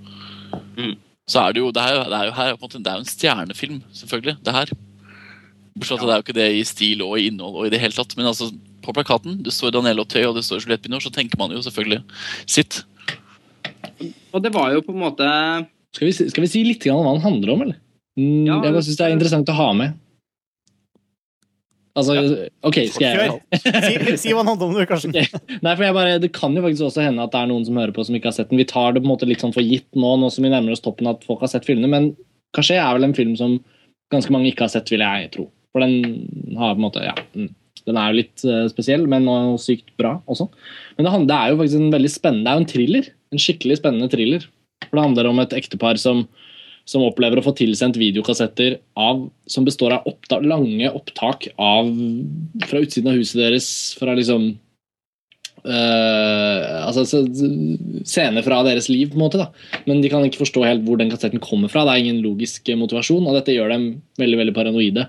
Mm. 0.78 0.96
Så 1.32 1.40
er 1.42 1.54
det 1.54 1.62
jo 1.62 1.72
det 1.72 1.84
er 1.84 1.96
jo, 1.96 2.04
det 2.12 2.18
er 2.18 2.30
jo 2.30 2.38
her 2.38 2.56
på 2.56 2.66
en 2.66 2.68
måte, 2.68 2.82
det 2.84 2.92
er 2.92 3.00
jo 3.00 3.06
en 3.06 3.12
stjernefilm, 3.12 3.82
selvfølgelig. 3.96 4.36
det 4.46 4.56
her. 4.56 4.74
Bortsett 5.78 6.02
fra 6.02 6.04
ja. 6.04 6.08
det 6.10 6.14
er 6.14 6.20
jo 6.20 6.26
ikke 6.26 6.40
det 6.40 6.48
i 6.58 6.64
stil 6.68 7.04
og 7.06 7.18
i 7.20 7.28
innhold 7.32 7.56
og 7.62 7.68
i 7.68 7.72
det 7.74 7.80
hele 7.80 7.96
tatt. 7.96 8.16
Men 8.18 8.28
altså, 8.32 8.50
på 8.84 8.96
plakaten 8.98 9.40
det 9.46 9.54
står 9.56 9.72
Daniel 9.78 10.04
Auteuil 10.04 10.32
og 10.32 10.40
det 10.40 10.44
står 10.48 10.64
Juliette 10.66 10.84
Binoche, 10.88 11.08
så 11.08 11.16
tenker 11.16 11.40
man 11.40 11.54
jo 11.56 11.62
selvfølgelig 11.64 12.02
sitt. 12.50 12.82
Og 14.34 14.42
det 14.44 14.52
var 14.54 14.74
jo 14.74 14.82
på 14.84 14.94
en 14.96 15.02
måte 15.04 15.28
Skal 15.96 16.08
vi, 16.08 16.14
skal 16.16 16.44
vi 16.46 16.50
si 16.50 16.62
litt 16.66 16.84
grann 16.84 17.02
om 17.02 17.06
hva 17.06 17.14
den 17.18 17.26
handler 17.26 17.54
om, 17.54 17.64
eller? 17.66 17.80
Mm, 18.20 18.46
Ja. 18.48 18.58
jeg 18.64 18.74
bare 18.74 18.84
syns 18.84 18.98
det 19.00 19.06
er 19.08 19.16
interessant 19.16 19.52
å 19.52 19.56
ha 19.58 19.70
med. 19.76 19.98
Altså, 21.98 22.14
OK, 22.64 22.78
skal 22.94 23.18
jeg 23.20 23.60
Si, 23.60 24.18
si 24.24 24.32
hva 24.32 24.46
den 24.46 24.52
handler 24.54 24.70
om, 24.70 24.76
du, 24.78 24.84
Karsten. 24.88 25.16
Nei, 25.16 25.74
for 25.74 25.84
jeg 25.84 25.96
bare, 25.98 26.20
Det 26.24 26.32
kan 26.36 26.56
jo 26.56 26.64
faktisk 26.64 26.88
også 26.88 27.04
hende 27.04 27.26
at 27.26 27.34
det 27.34 27.42
er 27.42 27.50
noen 27.52 27.66
som 27.68 27.80
hører 27.82 27.96
på 27.96 28.06
som 28.08 28.16
ikke 28.16 28.32
har 28.32 28.38
sett 28.38 28.52
den. 28.52 28.62
Vi 28.62 28.68
tar 28.70 28.96
det 28.96 29.04
på 29.04 29.10
en 29.10 29.14
måte 29.14 29.28
litt 29.28 29.44
sånn 29.44 29.56
for 29.56 29.66
gitt 29.66 29.90
nå, 29.98 30.14
nå 30.22 30.30
som 30.32 30.48
vi 30.48 30.54
nærmer 30.54 30.76
oss 30.76 30.84
toppen 30.84 31.10
at 31.12 31.26
folk 31.28 31.44
har 31.44 31.52
sett 31.52 31.68
filmene. 31.68 31.92
Men 31.92 32.12
Caché 32.56 32.78
er 32.80 32.96
vel 32.96 33.10
en 33.10 33.18
film 33.18 33.34
som 33.40 33.58
ganske 34.12 34.32
mange 34.34 34.52
ikke 34.52 34.68
har 34.68 34.74
sett, 34.74 34.92
vil 34.92 35.04
jeg 35.04 35.32
tro. 35.36 35.50
For 35.72 35.84
den 35.84 36.56
har 36.60 36.76
på 36.76 36.80
en 36.80 36.86
måte, 36.86 37.04
ja, 37.04 37.16
mm, 37.36 37.52
den 37.88 38.00
er 38.00 38.12
jo 38.12 38.20
litt 38.20 38.44
eh, 38.46 38.66
spesiell, 38.72 39.06
men 39.10 39.28
sykt 39.62 39.92
bra 40.00 40.18
også. 40.32 40.48
Men 40.98 41.08
det, 41.08 41.14
handler, 41.14 41.30
det 41.32 41.38
er 41.38 41.52
jo 41.52 41.60
faktisk 41.62 41.80
en 41.82 41.96
veldig 41.96 42.12
spennende, 42.14 42.46
det 42.46 42.52
er 42.52 42.60
jo 42.60 42.64
en 42.64 42.72
thriller. 42.74 43.12
En 43.32 43.44
skikkelig 43.46 43.80
spennende 43.80 44.12
thriller. 44.12 44.48
For 44.88 44.98
det 44.98 45.06
handler 45.06 45.30
om 45.30 45.40
et 45.44 45.56
ektepar 45.56 46.00
som, 46.02 46.26
som 46.88 47.06
opplever 47.06 47.40
å 47.40 47.46
få 47.46 47.54
tilsendt 47.58 48.00
videokassetter 48.00 48.80
av, 49.00 49.28
som 49.50 49.68
består 49.68 49.96
av 49.96 50.10
oppta 50.10 50.42
lange 50.44 50.90
opptak 50.90 51.48
av, 51.62 51.90
fra 52.68 52.82
utsiden 52.84 53.12
av 53.12 53.20
huset 53.20 53.40
deres, 53.42 53.70
fra 54.00 54.16
liksom 54.18 54.50
eh, 55.66 56.70
altså 56.82 57.06
Scener 58.02 58.46
fra 58.46 58.62
deres 58.68 58.90
liv, 58.92 59.12
på 59.12 59.20
en 59.20 59.26
måte. 59.26 59.42
da 59.42 59.84
Men 59.90 60.02
de 60.04 60.10
kan 60.12 60.26
ikke 60.26 60.44
forstå 60.44 60.66
helt 60.66 60.88
hvor 60.88 61.00
den 61.00 61.12
kassetten 61.14 61.44
kommer 61.44 61.72
fra. 61.72 61.86
Det 61.86 61.94
er 61.96 62.06
ingen 62.06 62.24
logisk 62.26 62.70
eh, 62.70 62.80
motivasjon, 62.80 63.28
og 63.28 63.38
dette 63.38 63.56
gjør 63.56 63.76
dem 63.76 63.92
veldig 64.22 64.42
veldig 64.42 64.58
paranoide. 64.58 65.08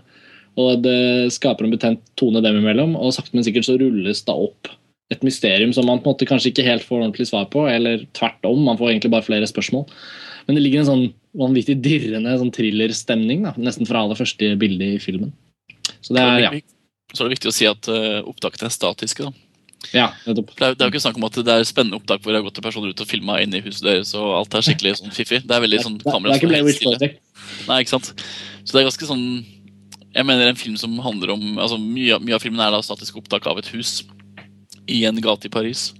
Og 0.60 0.84
det 0.84 1.32
skaper 1.32 1.64
en 1.64 1.72
betent 1.72 2.04
tone 2.20 2.44
dem 2.44 2.60
imellom, 2.60 2.94
og 3.00 3.14
sakte, 3.16 3.32
men 3.36 3.46
sikkert 3.46 3.70
så 3.70 3.78
rulles 3.80 4.20
da 4.28 4.36
opp 4.36 4.68
et 5.12 5.24
mysterium 5.26 5.72
som 5.76 5.84
man 5.88 6.00
på 6.00 6.08
en 6.08 6.14
måte 6.14 6.28
kanskje 6.28 6.52
ikke 6.52 6.64
helt 6.64 6.84
får 6.86 7.02
ordentlig 7.02 7.26
svar 7.28 7.48
på, 7.52 7.66
eller 7.68 8.06
tvert 8.16 8.46
om, 8.48 8.62
man 8.64 8.78
får 8.80 8.92
egentlig 8.92 9.12
bare 9.12 9.26
flere 9.26 9.48
spørsmål. 9.48 9.84
Men 10.46 10.56
det 10.56 10.64
ligger 10.64 10.82
en 10.82 10.88
sånn 10.88 11.04
vanvittig 11.38 11.78
dirrende 11.84 12.34
sånn 12.38 12.52
thrillerstemning 12.52 13.46
nesten 13.56 13.88
fra 13.88 14.02
aller 14.04 14.18
første 14.18 14.52
bilde 14.60 14.94
i 14.96 15.00
filmen. 15.02 15.32
Så 16.04 16.16
det 16.16 16.22
er, 16.22 16.42
ja, 16.44 16.50
så 17.12 17.22
er 17.22 17.28
det 17.28 17.38
viktig 17.38 17.50
å 17.50 17.54
si 17.54 17.68
at 17.68 17.88
uh, 17.90 18.20
opptakene 18.28 18.68
er 18.68 18.74
statiske. 18.74 19.28
da. 19.28 19.32
ja 19.94 20.08
nettopp. 20.26 20.52
Det 20.56 20.66
er, 20.66 20.76
det 20.76 20.84
er 20.84 20.90
jo 20.90 20.94
ikke 20.94 21.04
snakk 21.06 21.18
om 21.20 21.26
at 21.28 21.40
det 21.46 21.56
er 21.56 21.68
spennende 21.68 21.98
opptak 22.00 22.22
hvor 22.22 22.34
det 22.34 22.40
har 22.40 22.46
gått 22.46 22.58
til 22.60 22.66
personer 22.66 22.92
ut 22.92 23.04
og 23.04 23.08
filma 23.08 23.40
inne 23.42 23.60
i 23.60 23.64
huset 23.64 23.86
deres, 23.86 24.14
og 24.18 24.36
alt 24.40 24.58
er 24.58 24.66
skikkelig 24.68 24.98
sånn 25.00 25.14
fiffig. 25.14 25.42
Det 25.46 25.56
er 25.56 25.64
veldig 25.64 25.82
sånn 25.84 25.98
Det, 25.98 26.06
det 26.06 26.14
kamera 26.16 26.36
er 26.36 26.42
ikke 26.42 26.52
Blair. 26.52 27.18
Nei, 27.68 27.80
ikke 27.82 27.96
sant? 27.96 28.12
Så 28.62 28.74
det 28.74 28.82
er 28.82 28.88
ganske 28.88 29.08
sånn 29.08 29.24
Jeg 30.12 30.26
mener 30.28 30.50
en 30.50 30.60
film 30.60 30.76
som 30.78 30.94
handler 31.02 31.32
om 31.34 31.56
altså 31.56 31.80
Mye, 31.80 32.20
mye 32.22 32.36
av 32.36 32.44
filmen 32.44 32.62
er 32.62 32.74
da 32.74 32.82
statisk 32.84 33.18
opptak 33.22 33.48
av 33.50 33.60
et 33.62 33.72
hus 33.74 34.02
i 34.90 35.04
en 35.06 35.20
gate 35.22 35.46
i 35.46 35.52
Paris. 35.52 35.92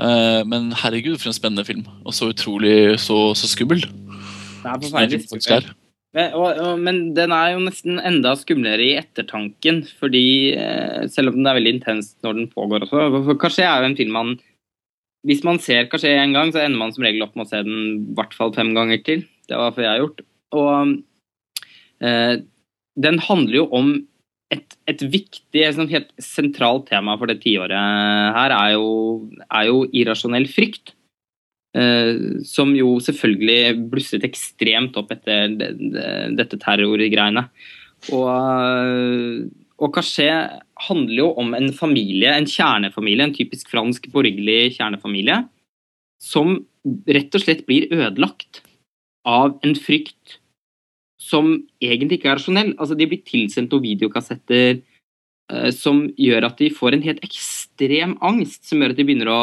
Uh, 0.00 0.40
men 0.48 0.70
herregud, 0.80 1.18
for 1.20 1.28
en 1.28 1.36
spennende 1.36 1.66
film. 1.68 1.82
Og 2.08 2.14
så 2.16 2.30
utrolig 2.32 2.96
så, 3.02 3.18
så 3.36 3.50
skummel. 3.50 3.84
Det 4.64 4.72
er 4.72 4.84
forferdelig 4.84 5.52
er. 5.58 5.72
Men, 6.14 6.98
den 7.16 7.32
er 7.34 7.54
jo 7.54 7.62
nesten 7.64 7.98
enda 7.98 8.36
skumlere 8.38 8.84
i 8.84 8.96
ettertanken, 9.00 9.82
fordi 9.98 10.26
eh, 10.54 11.06
selv 11.10 11.32
om 11.32 11.40
den 11.40 11.48
er 11.50 11.58
veldig 11.58 11.72
intens 11.80 12.12
når 12.22 12.36
den 12.38 12.50
pågår 12.52 12.86
også 12.86 13.34
Caché 13.42 13.64
er 13.66 13.82
jo 13.82 13.88
en 13.88 13.96
film 13.98 14.14
man 14.14 14.30
Hvis 15.26 15.42
man 15.42 15.58
ser 15.58 15.88
kanskje 15.90 16.14
én 16.14 16.36
gang, 16.36 16.52
så 16.52 16.62
ender 16.62 16.78
man 16.78 16.92
som 16.94 17.02
regel 17.02 17.24
opp 17.24 17.34
med 17.34 17.46
å 17.46 17.50
se 17.50 17.62
den 17.64 17.78
i 17.80 18.14
hvert 18.14 18.34
fall 18.36 18.52
fem 18.54 18.74
ganger 18.76 19.00
til. 19.02 19.22
Det 19.48 19.56
var 19.56 19.72
for 19.72 19.80
jeg 19.80 19.90
har 19.90 20.02
gjort. 20.02 20.20
Og 20.52 20.98
eh, 22.04 22.34
den 22.94 23.18
handler 23.24 23.56
jo 23.56 23.64
om 23.72 23.88
et, 24.52 24.76
et 24.86 25.00
viktig, 25.00 25.62
et 25.62 25.76
sånt 25.78 25.94
helt 25.94 26.12
sentralt 26.20 26.90
tema 26.90 27.16
for 27.16 27.30
det 27.30 27.40
tiåret 27.42 27.72
her, 28.36 28.52
er 28.52 28.74
jo, 28.76 28.84
er 29.48 29.70
jo 29.70 29.80
irrasjonell 29.96 30.46
frykt. 30.50 30.92
Eh, 31.74 32.38
som 32.46 32.70
jo 32.78 33.00
selvfølgelig 33.02 33.88
blusset 33.90 34.22
ekstremt 34.28 34.94
opp 35.00 35.10
etter 35.10 35.56
det, 35.58 35.72
det, 35.94 36.10
dette 36.38 36.58
terrorgreiene. 36.62 37.48
Og, 38.14 38.28
eh, 38.30 39.40
og 39.82 39.90
Caché 39.96 40.28
handler 40.86 41.18
jo 41.18 41.32
om 41.42 41.50
en 41.58 41.72
familie, 41.74 42.30
en 42.30 42.46
kjernefamilie, 42.46 43.26
en 43.26 43.34
typisk 43.34 43.72
fransk 43.72 44.06
borgerlig 44.14 44.76
kjernefamilie, 44.76 45.40
som 46.22 46.60
rett 47.10 47.34
og 47.34 47.42
slett 47.42 47.66
blir 47.66 47.88
ødelagt 47.90 48.62
av 49.26 49.58
en 49.66 49.74
frykt 49.74 50.38
som 51.18 51.56
egentlig 51.82 52.20
ikke 52.20 52.30
er 52.30 52.38
rasjonell. 52.38 52.72
Altså, 52.78 52.94
de 52.94 53.08
blir 53.10 53.26
tilsendt 53.26 53.74
noen 53.74 53.86
videokassetter 53.88 54.78
eh, 54.78 55.70
som 55.74 56.04
gjør 56.14 56.52
at 56.52 56.62
de 56.62 56.70
får 56.70 56.94
en 56.94 57.06
helt 57.10 57.26
ekstrem 57.26 58.14
angst, 58.22 58.62
som 58.68 58.78
gjør 58.78 58.94
at 58.94 59.02
de 59.02 59.10
begynner 59.10 59.34
å 59.34 59.42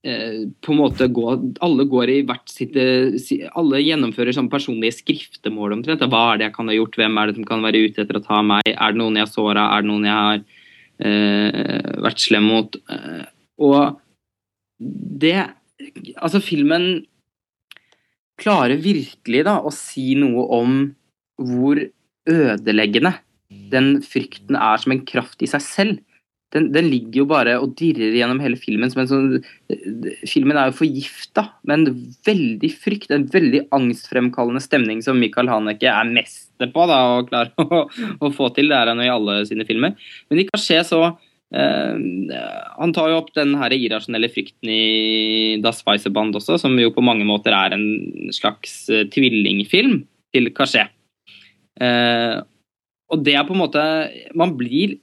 på 0.00 0.72
en 0.72 0.78
måte 0.78 1.10
gå 1.12 1.24
Alle 1.60 1.84
går 1.84 2.08
i 2.08 2.20
hvert 2.24 2.48
sitt 2.48 2.76
eh, 2.80 3.12
Alle 3.52 3.82
gjennomfører 3.82 4.32
sånn 4.32 4.48
personlige 4.48 4.96
skriftemål 4.96 5.76
omtrent. 5.76 6.00
Hva 6.08 6.22
er 6.30 6.40
det 6.40 6.46
jeg 6.48 6.54
kan 6.54 6.70
ha 6.72 6.76
gjort? 6.78 6.96
Hvem 6.96 7.20
er 7.20 7.28
det 7.28 7.36
som 7.36 7.48
kan 7.48 7.64
være 7.66 7.82
ute 7.84 8.04
etter 8.04 8.16
å 8.16 8.24
ta 8.24 8.40
meg? 8.40 8.64
Er 8.64 8.94
det 8.94 9.00
noen 9.00 9.18
jeg 9.18 9.26
har 9.26 9.34
såra? 9.34 9.66
Er 9.76 9.84
det 9.84 9.90
noen 9.90 10.08
jeg 10.08 10.16
har 10.16 10.40
eh, 11.04 11.90
vært 12.06 12.24
slem 12.24 12.48
mot? 12.48 12.80
Eh, 12.88 13.24
og 13.60 14.00
det 14.80 15.38
Altså, 16.20 16.42
filmen 16.44 17.06
klarer 18.40 18.80
virkelig 18.80 19.44
da 19.46 19.58
å 19.64 19.70
si 19.72 20.14
noe 20.16 20.42
om 20.56 20.74
hvor 21.40 21.80
ødeleggende 22.28 23.14
den 23.72 23.98
frykten 24.04 24.58
er 24.60 24.80
som 24.80 24.92
en 24.92 25.02
kraft 25.08 25.40
i 25.44 25.48
seg 25.48 25.64
selv. 25.64 26.00
Den, 26.54 26.68
den 26.74 26.88
ligger 26.90 27.22
jo 27.22 27.26
bare 27.30 27.54
og 27.62 27.76
dirrer 27.78 28.16
gjennom 28.18 28.40
hele 28.42 28.58
filmen. 28.58 28.90
som 28.90 29.04
en 29.04 29.10
sånn, 29.10 29.38
Filmen 30.26 30.58
er 30.58 30.70
jo 30.70 30.80
forgifta 30.80 31.44
med 31.62 31.76
en 31.76 32.04
veldig 32.26 32.70
frykt, 32.74 33.12
en 33.14 33.28
veldig 33.30 33.64
angstfremkallende 33.76 34.62
stemning 34.64 35.02
som 35.06 35.20
Michael 35.22 35.50
Haneke 35.52 35.90
er 35.92 36.10
mester 36.10 36.72
på 36.74 36.86
da, 36.90 37.00
og 37.14 37.30
klarer 37.30 37.54
å, 37.62 37.84
å 37.86 38.32
få 38.34 38.50
til. 38.56 38.72
Det 38.72 38.78
er 38.80 38.90
han 38.90 39.02
jo 39.02 39.06
i 39.06 39.14
alle 39.14 39.40
sine 39.48 39.66
filmer. 39.68 39.94
Men 40.30 40.42
i 40.42 40.48
Caché 40.50 40.82
så, 40.86 41.04
han 41.50 42.92
tar 42.94 43.10
jo 43.10 43.18
opp 43.18 43.32
den 43.34 43.56
her 43.58 43.74
irrasjonelle 43.74 44.30
frykten 44.30 44.70
i 44.70 45.58
Das 45.62 45.82
Weisseband 45.86 46.36
også, 46.38 46.60
som 46.62 46.76
jo 46.78 46.92
på 46.94 47.02
mange 47.02 47.26
måter 47.26 47.54
er 47.56 47.74
en 47.74 48.30
slags 48.34 48.84
tvillingfilm 49.14 50.00
til 50.34 50.50
Cachet. 50.54 50.94
Og 53.10 53.24
det 53.26 53.34
er 53.34 53.46
på 53.46 53.54
en 53.56 53.62
måte 53.62 53.82
Man 54.38 54.54
blir 54.58 54.96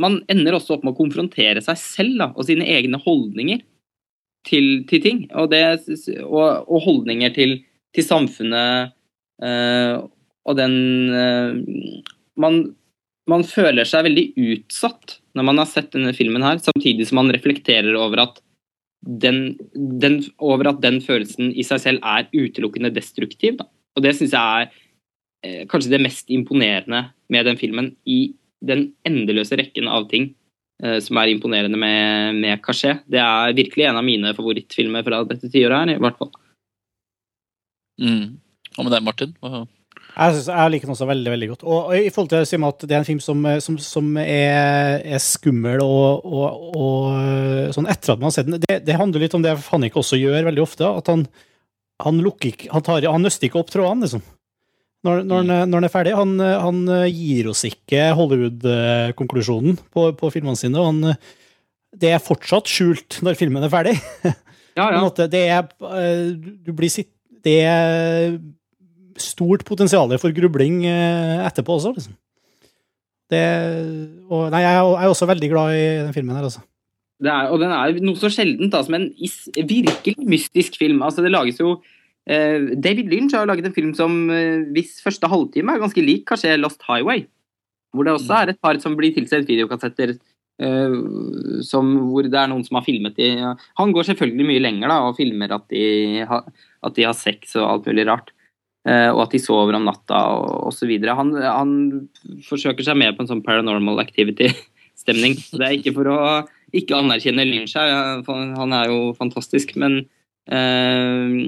Man 0.00 0.22
ender 0.32 0.56
også 0.56 0.76
opp 0.76 0.86
med 0.86 0.94
å 0.94 0.98
konfrontere 0.98 1.62
seg 1.64 1.78
selv 1.80 2.18
da, 2.20 2.28
og 2.32 2.48
sine 2.48 2.66
egne 2.72 3.00
holdninger 3.04 3.62
til, 4.44 4.84
til 4.88 5.00
ting. 5.00 5.20
Og, 5.32 5.48
det, 5.52 5.62
og, 6.24 6.66
og, 6.68 6.78
holdninger 6.84 7.32
til, 7.36 7.54
til 7.96 8.04
samfunnet 8.04 8.92
øh, 9.40 10.02
og 10.44 10.58
den 10.58 10.74
øh, 11.08 11.60
man, 12.36 12.58
man, 13.30 13.44
føler 13.48 13.88
seg 13.88 14.04
veldig 14.08 14.26
utsatt 14.36 15.18
når 15.34 15.48
man 15.48 15.62
har 15.62 15.70
sett 15.70 15.94
denne 15.94 16.12
filmen 16.16 16.44
her, 16.44 16.60
samtidig 16.62 17.08
som 17.08 17.22
man 17.22 17.32
reflekterer 17.34 17.96
over 17.96 18.26
at 18.26 18.42
den, 19.04 19.56
den, 19.74 20.20
over 20.38 20.70
at 20.70 20.82
den 20.84 21.00
følelsen 21.04 21.52
i 21.52 21.64
seg 21.66 21.80
selv 21.82 22.04
er 22.04 22.28
utelukkende 22.32 22.92
destruktiv. 22.94 23.58
Da. 23.58 23.66
Og 23.96 24.04
det 24.04 24.14
syns 24.18 24.36
jeg 24.36 24.64
er 24.64 24.83
eh, 25.44 25.60
kanskje 25.70 25.92
det 25.92 26.02
mest 26.02 26.32
imponerende 26.32 27.06
med 27.32 27.46
den 27.46 27.60
filmen, 27.60 27.92
i 28.08 28.34
den 28.64 28.88
endeløse 29.06 29.58
rekken 29.60 29.90
av 29.92 30.08
ting 30.08 30.32
Eh, 30.82 30.98
som 31.00 31.18
er 31.20 31.30
imponerende 31.30 31.78
med, 31.78 32.40
med 32.42 32.62
Caché. 32.64 32.98
Det 33.06 33.20
er 33.22 33.54
virkelig 33.54 33.86
en 33.86 34.00
av 34.00 34.04
mine 34.06 34.34
favorittfilmer 34.34 35.06
fra 35.06 35.22
dette 35.28 35.50
tiåret 35.52 35.84
her, 35.84 35.94
i 35.94 36.02
hvert 36.02 36.18
fall. 36.18 36.32
Mm. 38.02 38.40
Hva 38.74 38.84
med 38.84 38.92
deg, 38.96 39.06
Martin? 39.06 39.36
Hva? 39.38 39.62
Jeg, 40.14 40.34
synes, 40.34 40.48
jeg, 40.50 40.70
liker 40.70 40.88
den 40.88 40.94
også 40.94 41.08
veldig 41.08 41.30
veldig 41.30 41.48
godt. 41.52 41.62
Og, 41.64 41.78
og 41.78 41.94
i 41.94 42.10
forhold 42.10 42.32
til 42.32 42.42
å 42.42 42.48
si 42.48 42.58
at 42.68 42.84
det 42.84 42.94
er 42.94 43.00
en 43.00 43.06
film 43.06 43.22
som, 43.22 43.46
som, 43.62 43.78
som 43.82 44.10
er, 44.20 45.00
er, 45.00 45.22
skummel 45.22 45.82
og, 45.82 46.26
og, 46.26 46.68
og, 46.74 47.72
sånn 47.74 47.90
etter 47.90 48.14
at 48.14 48.20
man 48.20 48.30
har 48.30 48.36
sett 48.36 48.50
den, 48.50 48.60
det, 48.62 48.80
det 48.86 48.98
handler 48.98 49.24
litt 49.24 49.34
om 49.38 49.42
det 49.42 49.56
Fannik 49.62 49.98
også 49.98 50.18
gjør 50.18 50.50
veldig 50.50 50.62
ofte. 50.62 50.90
At 50.90 51.10
han, 51.10 51.26
han, 52.02 52.22
lukker, 52.22 52.66
han, 52.74 52.84
tar, 52.86 53.06
han 53.10 53.26
nøster 53.26 53.48
ikke 53.48 53.62
opp 53.62 53.70
trådene, 53.74 54.06
liksom 54.06 54.26
når, 55.04 55.22
når, 55.28 55.40
han, 55.42 55.68
når, 55.68 55.76
han, 55.76 55.86
er 55.86 55.92
ferdig. 55.92 56.14
Han, 56.16 56.34
han 56.40 56.80
gir 57.12 57.50
oss 57.52 57.64
ikke 57.68 58.08
Hollywood-konklusjonen 58.16 59.78
på, 59.92 60.08
på, 60.18 60.32
filmene 60.32 60.56
sine. 60.58 60.80
han, 60.80 61.14
Det 61.92 62.14
er 62.14 62.24
fortsatt 62.24 62.70
skjult 62.70 63.20
når 63.24 63.38
filmen 63.38 63.64
er 63.66 63.72
ferdig. 63.72 63.94
Ja, 64.74 64.88
ja. 64.88 65.00
Måte, 65.04 65.28
det, 65.30 65.44
er, 65.52 65.68
eh, 65.92 66.34
du 66.34 66.72
blir 66.76 66.92
sitt, 66.92 67.12
det 67.44 67.60
er 67.68 68.38
stort 69.20 69.62
potensial 69.68 70.10
for 70.18 70.34
grubling 70.34 70.82
eh, 70.88 71.44
etterpå 71.44 71.76
også. 71.76 71.94
Liksom. 71.98 72.16
Det, 73.30 73.42
og, 74.28 74.48
nei, 74.52 74.62
jeg 74.64 74.78
er 74.78 75.10
også 75.10 75.28
veldig 75.28 75.50
glad 75.52 75.76
i 75.76 75.84
den 76.06 76.14
filmen 76.16 76.36
her, 76.36 76.48
altså. 76.48 76.64
Er, 77.24 77.46
og 77.54 77.60
den 77.62 77.70
er 77.72 77.94
noe 78.04 78.18
så 78.18 78.28
sjeldent 78.32 78.72
da, 78.74 78.80
som 78.84 78.96
en 78.98 79.06
virkelig 79.14 80.16
mystisk 80.28 80.80
film. 80.80 80.98
Altså, 81.06 81.22
det 81.24 81.30
lages 81.32 81.60
jo 81.62 81.76
Eh, 81.76 81.93
David 82.26 83.10
Lynch 83.12 83.34
har 83.36 83.44
jo 83.44 83.50
laget 83.50 83.66
en 83.68 83.76
film 83.76 83.90
som 83.96 84.30
eh, 84.32 84.64
hvis 84.72 84.96
første 85.04 85.28
halvtime 85.28 85.74
er 85.74 85.82
ganske 85.82 86.04
lik 86.04 86.24
kanskje 86.30 86.56
Lost 86.56 86.84
Highway. 86.88 87.26
Hvor 87.94 88.06
det 88.06 88.14
også 88.16 88.38
er 88.38 88.52
et 88.52 88.60
par 88.64 88.78
som 88.82 88.96
blir 88.98 89.12
tilsendt 89.14 89.50
videokassetter 89.50 90.14
uh, 90.16 90.94
som, 91.62 91.90
hvor 92.10 92.26
det 92.26 92.38
er 92.40 92.48
noen 92.50 92.64
som 92.66 92.80
har 92.80 92.86
filmet 92.86 93.14
de 93.14 93.28
Han 93.78 93.92
går 93.94 94.08
selvfølgelig 94.08 94.48
mye 94.48 94.62
lenger 94.64 94.90
da, 94.90 94.96
og 95.04 95.18
filmer 95.20 95.52
at 95.54 95.68
de, 95.70 96.24
ha, 96.26 96.40
at 96.82 96.96
de 96.96 97.06
har 97.06 97.14
sex 97.14 97.54
og 97.60 97.68
alt 97.68 97.86
mulig 97.92 98.08
rart. 98.08 98.32
Og 98.84 99.20
at 99.22 99.32
de 99.32 99.38
sover 99.40 99.78
om 99.78 99.86
natta 99.86 100.18
og 100.34 100.66
osv. 100.68 100.90
Han, 101.08 101.30
han 101.40 101.70
forsøker 102.44 102.84
seg 102.84 102.98
mer 103.00 103.14
på 103.14 103.22
en 103.24 103.30
sånn 103.30 103.40
paranormal 103.46 104.02
activity-stemning. 104.02 105.38
Det 105.54 105.62
er 105.64 105.78
ikke 105.78 105.94
for 105.96 106.10
å 106.12 106.18
ikke 106.74 106.98
anerkjenne 106.98 107.46
Lynch 107.48 107.76
her, 107.78 108.24
han 108.26 108.74
er 108.76 108.90
jo 108.90 109.14
fantastisk, 109.16 109.72
men 109.80 110.02
uh, 110.50 111.46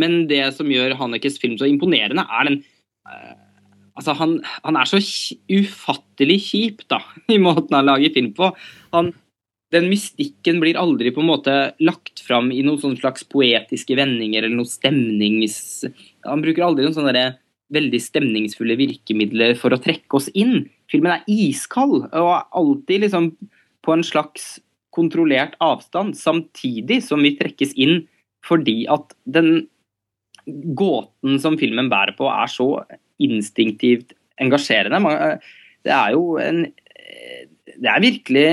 men 0.00 0.24
det 0.30 0.42
som 0.56 0.70
gjør 0.70 0.96
Hannekes 0.98 1.38
film 1.42 1.58
så 1.60 1.68
imponerende, 1.70 2.26
er 2.26 2.50
den 2.50 2.62
uh, 3.08 3.34
Altså, 3.94 4.10
han, 4.18 4.40
han, 4.64 4.74
er 4.74 4.88
så 4.90 4.98
ufattelig 5.46 6.40
kjip, 6.48 6.80
da, 6.90 6.98
i 7.34 7.38
måten 7.38 7.76
han 7.76 7.86
lager 7.86 8.10
film 8.16 8.32
på. 8.34 8.48
Han, 8.90 9.12
den 9.74 9.86
mystikken 9.90 10.58
blir 10.62 10.78
aldri 10.80 11.12
på 11.14 11.22
en 11.22 11.30
måte 11.30 11.54
lagt 11.82 12.22
fram 12.26 12.50
i 12.50 12.64
noen 12.66 12.98
slags 12.98 13.22
poetiske 13.30 13.94
vendinger 13.98 14.42
eller 14.42 14.58
noe 14.58 14.70
stemnings... 14.70 15.84
Han 16.26 16.42
bruker 16.42 16.66
aldri 16.66 16.86
noen 16.86 16.96
sånne 16.96 17.24
veldig 17.74 18.00
stemningsfulle 18.02 18.76
virkemidler 18.78 19.54
for 19.58 19.74
å 19.74 19.80
trekke 19.82 20.18
oss 20.18 20.26
inn. 20.36 20.66
Filmen 20.90 21.14
er 21.16 21.30
iskald 21.30 22.08
og 22.10 22.30
er 22.34 22.48
alltid 22.58 23.06
liksom 23.06 23.30
på 23.84 23.94
en 23.94 24.04
slags 24.06 24.56
kontrollert 24.94 25.56
avstand, 25.64 26.14
samtidig 26.18 27.00
som 27.06 27.22
vi 27.24 27.34
trekkes 27.38 27.74
inn 27.78 28.04
fordi 28.44 28.84
at 28.92 29.14
den 29.24 29.66
gåten 30.46 31.40
som 31.42 31.58
filmen 31.60 31.90
bærer 31.92 32.16
på, 32.18 32.28
er 32.30 32.50
så 32.50 32.68
instinktivt 33.22 34.14
engasjerende. 34.42 35.00
Det 35.84 35.92
er 35.94 36.16
jo 36.16 36.38
en 36.42 36.66
Det 37.74 37.90
er 37.90 38.00
virkelig 38.00 38.46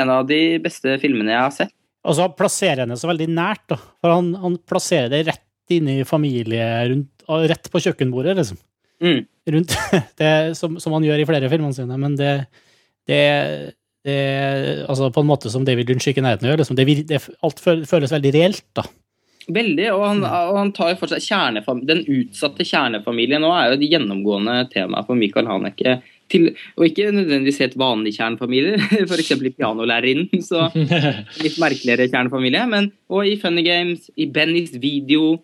en 0.00 0.10
av 0.10 0.26
de 0.26 0.58
beste 0.58 0.96
filmene 0.98 1.30
jeg 1.30 1.42
har 1.44 1.52
sett. 1.54 1.74
Og 2.02 2.16
så 2.18 2.26
plasserer 2.34 2.82
han 2.82 2.90
det 2.90 2.98
så 2.98 3.06
veldig 3.06 3.28
nært, 3.30 3.62
da. 3.70 3.76
For 4.02 4.10
han, 4.10 4.32
han 4.42 4.56
plasserer 4.66 5.12
det 5.12 5.20
rett 5.28 5.74
inn 5.76 5.86
i 5.92 6.00
familie, 6.08 6.64
rundt, 6.90 7.22
rett 7.52 7.70
på 7.70 7.82
kjøkkenbordet, 7.84 8.34
liksom. 8.40 8.58
Mm. 9.02 9.20
Rundt 9.54 9.76
det 10.20 10.32
som, 10.58 10.74
som, 10.82 10.96
han 10.96 11.06
gjør 11.06 11.22
i 11.22 11.28
flere 11.28 11.50
filmene 11.52 11.76
sine. 11.76 11.98
Men 12.00 12.16
det, 12.18 12.32
det, 13.10 13.22
det 14.06 14.18
Altså 14.90 15.12
på 15.14 15.22
en 15.22 15.30
måte 15.30 15.52
som 15.52 15.66
David 15.66 15.90
Lynch 15.90 16.08
ikke 16.10 16.22
i 16.22 16.26
nærheten 16.26 16.50
gjør. 16.50 16.62
Liksom. 16.62 16.78
Det, 16.78 16.98
det, 17.10 17.22
alt 17.46 17.62
føles 17.62 18.14
veldig 18.14 18.34
reelt, 18.34 18.66
da. 18.78 18.86
Veldig, 19.50 19.86
og 19.90 20.02
han, 20.06 20.22
og 20.22 20.56
han 20.58 20.72
tar 20.76 20.94
for 21.00 21.10
seg 21.10 21.60
den 21.88 22.02
utsatte 22.06 22.66
kjernefamilien 22.66 23.42
nå 23.42 23.50
er 23.56 23.70
jo 23.70 23.78
et 23.78 23.86
gjennomgående 23.90 24.56
tema 24.72 25.02
for 25.06 25.18
Michael 25.18 25.50
Haneke. 25.50 26.00
Til, 26.32 26.52
og 26.78 26.86
ikke 26.86 27.10
nødvendigvis 27.12 27.60
helt 27.60 27.78
vanlige 27.80 28.20
kjernefamilier, 28.20 28.80
f.eks. 29.08 29.32
i 29.34 29.52
pianolærerinnen. 29.52 30.44
Så 30.44 30.68
litt 31.44 31.58
merkeligere 31.60 32.08
kjernefamilie. 32.08 32.62
Men, 32.70 32.92
og 33.12 33.28
i 33.28 33.34
Funny 33.40 33.64
Games, 33.66 34.06
i 34.16 34.28
Bennys 34.32 34.72
video, 34.80 35.34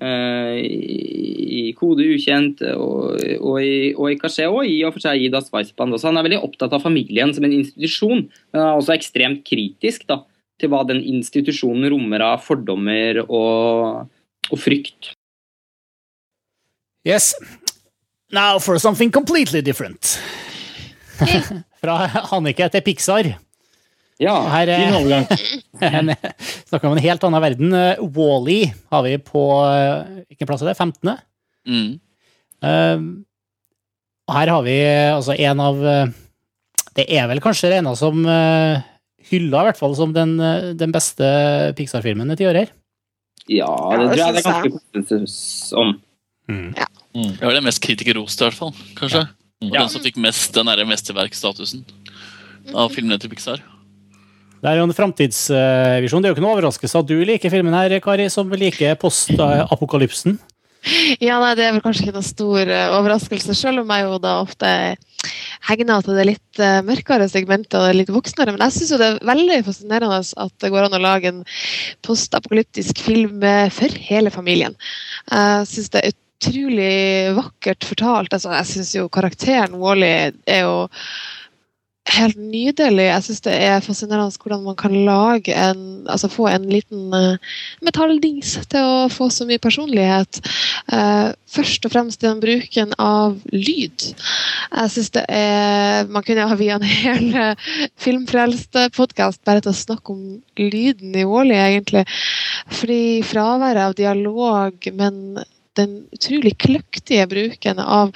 uh, 0.00 0.56
i 0.56 1.74
Kode 1.76 2.06
ukjent, 2.14 2.62
og, 2.72 3.20
og, 3.36 3.56
i, 3.60 3.92
og 3.92 4.14
i 4.14 4.18
Cachet, 4.20 4.48
og 4.48 4.64
i 4.64 4.80
og 4.86 4.94
for 4.96 5.04
seg 5.04 5.26
Ida 5.26 5.42
Sveitsband 5.44 5.98
også. 5.98 6.08
Han 6.08 6.22
er 6.22 6.28
veldig 6.30 6.42
opptatt 6.46 6.76
av 6.76 6.86
familien 6.86 7.34
som 7.36 7.44
en 7.44 7.58
institusjon, 7.58 8.28
men 8.30 8.62
han 8.62 8.70
er 8.70 8.80
også 8.80 8.96
ekstremt 8.96 9.44
kritisk 9.48 10.06
da, 10.08 10.22
til 10.60 10.70
hva 10.72 10.82
den 10.88 11.00
institusjonen 11.02 11.88
rommer 11.92 12.24
av 12.24 12.44
fordommer 12.44 13.22
og, 13.26 14.06
og 14.50 14.60
frykt. 14.60 15.14
Yes. 17.06 17.32
Now 18.32 18.58
for 18.58 18.78
something 18.78 19.10
completely 19.10 19.60
different. 19.60 20.18
Fra 21.80 21.96
Hannike 22.30 22.68
til 22.70 22.84
Pixar. 22.84 23.32
Ja, 24.20 24.34
Her, 24.52 24.68
fin 24.76 24.96
overgang. 24.98 25.24
snakker 26.68 26.90
om 26.90 26.96
en 26.98 27.02
helt 27.02 27.24
annen 27.24 27.40
verden. 27.42 27.72
Wally 28.12 28.64
-E 28.64 28.74
har 28.90 29.02
vi 29.02 29.16
på 29.18 29.44
Hvilken 30.28 30.46
plass 30.46 30.62
er 30.62 30.66
det? 30.66 30.76
15.? 30.76 31.16
Mm. 31.66 32.00
Uh, 32.60 33.00
her 34.30 34.46
har 34.52 34.62
vi 34.62 34.76
altså 34.84 35.32
en 35.32 35.60
av 35.60 35.76
Det 36.96 37.06
er 37.08 37.26
vel 37.28 37.40
kanskje 37.40 37.70
regna 37.72 37.96
som 37.96 38.20
uh, 38.26 38.76
hylla 39.30 39.64
i 39.64 39.70
hvert 39.70 39.80
fall 39.80 39.96
som 39.98 40.12
den, 40.16 40.36
eh, 40.40 40.70
den 40.78 40.92
beste 40.94 41.26
Pixar-filmen 41.78 42.30
i 42.34 42.38
her. 42.44 42.70
Ja, 43.50 43.70
det 43.98 44.12
tror 44.12 44.20
jeg 44.20 44.36
det 44.36 44.42
er 44.42 44.46
ganske 44.46 44.80
konsensus 44.94 45.72
om. 45.74 45.96
Mm. 46.50 46.70
Ja. 46.76 46.86
Mm. 47.14 47.34
Det 47.38 47.46
var 47.46 47.56
det 47.56 47.64
mest 47.66 47.82
kritikerroste, 47.82 48.44
i 48.44 48.48
hvert 48.48 48.58
fall. 48.58 48.74
kanskje. 48.98 49.26
Og 49.60 49.74
ja. 49.74 49.82
den 49.82 49.92
som 49.92 50.02
fikk 50.04 50.16
mest 50.16 50.54
den 50.54 50.70
mesterverkstatusen 50.88 51.84
av 52.74 52.92
filmene 52.94 53.18
til 53.20 53.32
Pixar. 53.32 53.62
Det 54.60 54.68
er 54.68 54.76
jo 54.76 54.84
en 54.84 54.94
framtidsvisjon. 54.96 56.20
Det 56.20 56.28
er 56.28 56.32
jo 56.32 56.36
ikke 56.36 56.44
noe 56.44 56.54
overraskelse 56.58 57.00
at 57.00 57.08
du 57.08 57.16
liker 57.24 57.52
filmen 57.52 57.74
her, 57.74 57.96
Kari, 58.04 58.28
som 58.32 58.50
liker 58.52 58.96
postapokalypsen. 59.00 60.36
Ja, 61.26 61.38
nei, 61.42 61.52
det 61.58 61.66
er 61.66 61.74
vel 61.76 61.82
kanskje 61.84 62.06
ikke 62.06 62.16
noen 62.16 62.26
stor 62.26 62.62
eh, 62.64 62.94
overraskelse, 62.96 63.56
selv 63.58 63.82
om 63.82 63.92
jeg 63.92 64.06
jo 64.06 64.18
da 64.22 64.36
ofte 64.44 64.70
hegner 65.68 66.00
til 66.00 66.16
det 66.16 66.24
litt 66.24 66.60
uh, 66.62 66.78
mørkere 66.86 67.26
segmentet 67.28 67.76
og 67.76 67.84
det 67.84 67.98
litt 67.98 68.12
voksnere. 68.14 68.54
Men 68.54 68.64
jeg 68.64 68.78
syns 68.78 68.94
det 68.96 69.08
er 69.10 69.18
veldig 69.28 69.58
fascinerende 69.66 70.20
at 70.46 70.54
det 70.64 70.70
går 70.72 70.86
an 70.86 70.96
å 70.96 71.02
lage 71.02 71.28
en 71.28 71.42
postapokalyptisk 72.06 73.02
film 73.04 73.44
for 73.76 74.00
hele 74.08 74.32
familien. 74.32 74.78
Jeg 75.28 75.68
syns 75.68 75.92
det 75.92 76.00
er 76.00 76.16
utrolig 76.16 77.36
vakkert 77.36 77.84
fortalt. 77.84 78.32
Altså, 78.32 78.54
jeg 78.56 78.70
syns 78.72 78.94
jo 78.96 79.10
karakteren 79.12 79.76
Wally 79.82 80.08
er 80.48 80.64
jo 80.64 80.88
helt 82.08 82.38
nydelig. 82.40 83.04
Jeg 83.06 83.24
syns 83.26 83.42
det 83.44 83.54
er 83.60 83.84
fascinerende 83.84 84.40
hvordan 84.40 84.64
man 84.64 84.76
kan 84.78 84.94
lage 85.06 85.54
en 85.54 85.88
Altså 86.10 86.30
få 86.32 86.46
en 86.48 86.64
liten 86.66 87.12
uh, 87.14 87.36
metalldings 87.84 88.54
til 88.72 88.86
å 88.86 89.08
få 89.12 89.28
så 89.30 89.44
mye 89.46 89.60
personlighet. 89.62 90.40
Uh, 90.90 91.30
først 91.50 91.84
og 91.86 91.92
fremst 91.92 92.22
den 92.24 92.40
bruken 92.40 92.94
av 92.98 93.36
lyd. 93.52 94.06
Jeg 94.08 94.92
syns 94.94 95.12
det 95.14 95.26
er 95.28 96.08
Man 96.10 96.24
kunne 96.26 96.48
ha 96.48 96.56
viet 96.58 96.80
en 96.80 96.88
hel 96.88 97.36
uh, 97.36 97.70
filmfrelst 98.00 98.80
podkast 98.96 99.44
bare 99.44 99.62
til 99.62 99.74
å 99.74 99.80
snakke 99.82 100.16
om 100.16 100.40
lyden 100.58 101.14
i 101.14 101.28
Wally, 101.28 101.54
egentlig. 101.54 102.06
Fordi 102.80 103.20
fraværet 103.28 103.90
av 103.90 103.96
dialog, 104.00 104.90
men 104.96 105.44
den 105.78 105.96
utrolig 106.14 106.56
kløktige 106.60 107.26
bruken 107.30 107.80
av 107.82 108.12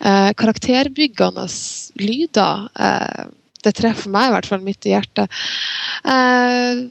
eh, 0.00 0.30
karakterbyggende 0.38 1.46
lyder. 2.02 2.68
Eh, 2.74 3.26
det 3.66 3.74
treffer 3.78 4.12
meg 4.12 4.28
i 4.28 4.34
hvert 4.36 4.48
fall 4.50 4.62
midt 4.64 4.86
i 4.86 4.94
hjertet. 4.94 5.42
Eh, 6.06 6.86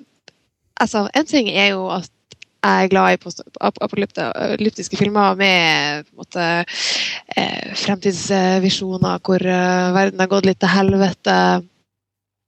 altså, 0.82 1.06
en 1.12 1.30
ting 1.30 1.52
er 1.52 1.74
jo 1.76 1.88
at 1.94 2.12
jeg 2.66 2.88
er 2.88 2.90
glad 2.90 3.14
i 3.14 3.44
apokalyptiske 3.62 4.98
filmer 4.98 5.36
med 5.38 6.08
måte, 6.18 6.66
eh, 7.38 7.74
fremtidsvisjoner 7.78 9.22
hvor 9.22 9.46
eh, 9.46 9.94
verden 9.94 10.24
har 10.24 10.32
gått 10.32 10.50
litt 10.50 10.60
til 10.64 10.74
helvete. 10.74 11.38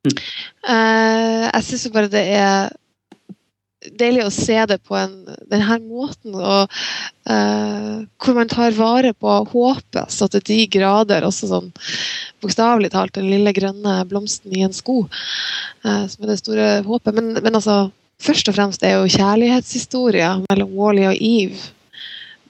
Mm. 0.08 0.20
Uh, 0.68 1.46
jeg 1.52 1.66
syns 1.68 1.88
bare 1.92 2.10
det 2.12 2.24
er 2.38 2.70
deilig 4.00 4.26
å 4.26 4.34
se 4.34 4.58
det 4.70 4.80
på 4.88 4.98
en, 5.00 5.14
denne 5.50 5.78
måten. 5.84 6.36
Og, 6.36 6.80
uh, 7.30 8.06
hvor 8.22 8.38
man 8.38 8.52
tar 8.52 8.76
vare 8.78 9.14
på 9.14 9.38
håpet 9.52 10.14
så 10.14 10.30
til 10.32 10.44
de 10.48 10.60
grader. 10.78 11.28
Også 11.28 11.50
sånn 11.52 11.72
bokstavelig 12.44 12.92
talt 12.94 13.16
den 13.18 13.30
lille 13.32 13.54
grønne 13.56 14.00
blomsten 14.10 14.56
i 14.56 14.66
en 14.68 14.76
sko, 14.76 15.04
uh, 15.86 16.06
som 16.10 16.24
er 16.24 16.34
det 16.34 16.40
store 16.42 16.70
håpet. 16.88 17.18
Men, 17.18 17.36
men, 17.40 17.54
altså, 17.54 17.88
først 18.24 18.50
og 18.52 18.58
fremst 18.58 18.86
er 18.86 18.98
jo 18.98 19.12
kjærlighetshistoria 19.18 20.38
mellom 20.48 20.74
Wally 20.78 21.08
og 21.10 21.22
Eve 21.22 21.74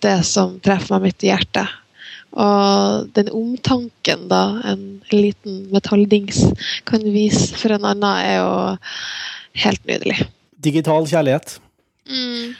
det 0.06 0.20
som 0.30 0.60
treffer 0.62 0.94
meg 0.94 1.08
midt 1.08 1.26
i 1.26 1.32
hjertet. 1.32 1.76
Og 2.38 3.08
den 3.18 3.32
omtanken 3.34 4.28
da 4.30 4.44
en 4.70 4.84
liten 5.10 5.64
metalldings 5.74 6.44
kan 6.86 7.02
vise 7.02 7.58
for 7.58 7.74
en 7.74 7.88
annen, 7.88 8.06
er 8.22 8.36
jo 8.44 9.64
helt 9.64 9.88
nydelig 9.90 10.28
digital 10.64 11.08
kjærlighet. 11.10 11.60
Mm. 12.08 12.56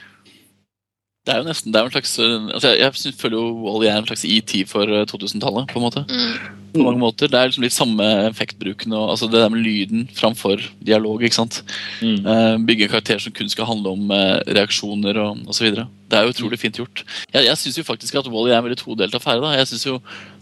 Det 1.28 1.34
er 1.34 1.42
jo 1.42 1.48
nesten 1.50 1.74
det 1.74 1.76
er 1.76 1.88
en 1.88 1.92
slags 1.92 2.14
altså 2.18 2.70
Jeg, 2.72 2.92
jeg 3.04 3.16
føler 3.20 3.36
jo 3.36 3.48
Wally 3.66 3.88
er 3.90 3.98
en 4.00 4.06
slags 4.08 4.24
ET 4.24 4.52
for 4.70 4.88
2000-tallet. 5.10 5.66
Eh, 5.66 5.72
på 5.74 5.80
en 5.80 5.84
måte 5.84 6.04
mm. 6.08 6.56
På 6.72 6.84
mange 6.86 7.00
måter. 7.02 7.28
Det 7.28 7.36
er 7.36 7.50
liksom 7.50 7.64
litt 7.64 7.76
samme 7.76 8.06
effektbruken 8.28 8.92
og 8.96 9.12
altså 9.12 9.28
det 9.28 9.40
der 9.40 9.52
med 9.52 9.60
lyden 9.64 10.08
framfor 10.16 10.60
dialog. 10.84 11.22
ikke 11.24 11.36
sant? 11.36 11.62
Mm. 12.00 12.24
Uh, 12.24 12.56
bygge 12.68 12.84
en 12.84 12.92
karakter 12.92 13.20
som 13.24 13.32
kun 13.32 13.48
skal 13.48 13.68
handle 13.68 13.92
om 13.96 14.12
uh, 14.12 14.40
reaksjoner 14.44 15.16
og 15.20 15.48
osv. 15.48 15.70
Det 15.72 16.18
er 16.18 16.26
jo 16.26 16.34
utrolig 16.34 16.60
fint 16.60 16.76
gjort. 16.80 17.04
Jeg, 17.32 17.46
jeg 17.48 17.60
syns 17.60 17.80
jo 17.80 17.86
faktisk 17.88 18.20
at 18.20 18.28
Wally 18.28 18.52
er 18.52 18.60
en 18.60 18.68
veldig 18.68 18.80
todelt 18.84 19.16
affære. 19.16 19.40
da. 19.44 19.56
Jeg 19.56 19.72
synes 19.72 19.86
jo 19.86 19.96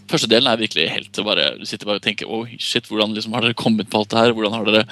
Første 0.07 0.29
delen 0.31 0.47
er 0.47 0.59
virkelig 0.59 0.87
helt 0.91 1.19
bare, 1.27 1.49
Du 1.59 1.65
sitter 1.67 1.89
bare 1.89 1.99
og 1.99 2.05
tenker 2.05 2.29
oh, 2.31 2.47
shit, 2.59 2.87
hvordan 2.87 3.15
liksom 3.15 3.35
har 3.35 3.43
dere 3.43 3.57
kommet 3.57 3.89
på 3.91 3.99
alt 3.99 4.13
det 4.13 4.21
her? 4.21 4.35
Hvordan 4.35 4.55
har 4.55 4.67
dere 4.67 4.85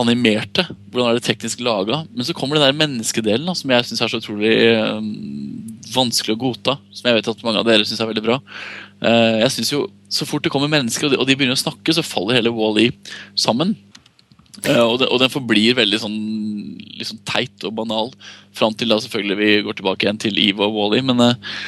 animert 0.00 0.52
det? 0.56 0.64
Hvordan 0.90 1.10
er 1.10 1.18
det 1.18 1.26
teknisk 1.26 1.60
laga? 1.64 2.04
Men 2.14 2.24
så 2.24 2.34
kommer 2.36 2.56
den 2.56 2.64
der 2.64 2.78
menneskedelen 2.78 3.48
da, 3.48 3.54
som 3.58 3.72
jeg 3.74 3.88
syns 3.88 4.00
er 4.00 4.12
så 4.12 4.20
utrolig 4.22 4.54
øh, 4.70 5.00
vanskelig 5.94 6.36
å 6.36 6.40
godta. 6.40 6.76
Som 6.94 7.10
jeg 7.10 7.18
vet 7.18 7.30
at 7.32 7.44
mange 7.46 7.60
av 7.60 7.68
dere 7.68 7.86
syns 7.88 8.00
er 8.00 8.10
veldig 8.10 8.24
bra. 8.24 8.38
Uh, 9.00 9.40
jeg 9.44 9.56
synes 9.56 9.72
jo, 9.72 9.86
Så 10.10 10.26
fort 10.26 10.42
det 10.42 10.50
kommer 10.50 10.66
mennesker, 10.66 11.06
og 11.06 11.12
de, 11.12 11.18
og 11.22 11.26
de 11.28 11.36
begynner 11.38 11.54
å 11.54 11.60
snakke, 11.60 11.92
så 11.94 12.02
faller 12.02 12.40
hele 12.40 12.50
Wall-E 12.50 12.88
sammen. 13.38 13.76
Uh, 14.64 14.82
og, 14.82 14.96
det, 14.98 15.06
og, 15.06 15.20
den 15.22 15.30
forblir 15.30 15.76
veldig 15.78 16.00
sånn 16.02 16.16
liksom 16.98 17.20
teit 17.28 17.62
og 17.64 17.76
banal 17.78 18.10
fram 18.56 18.74
til 18.74 18.90
da 18.90 18.98
selvfølgelig 19.00 19.38
vi 19.38 19.52
går 19.68 19.78
tilbake 19.78 20.04
igjen 20.04 20.18
til 20.26 20.40
Eve 20.42 20.66
og 20.66 20.74
Wall-E. 20.74 21.04
Men 21.06 21.22
uh, 21.22 21.60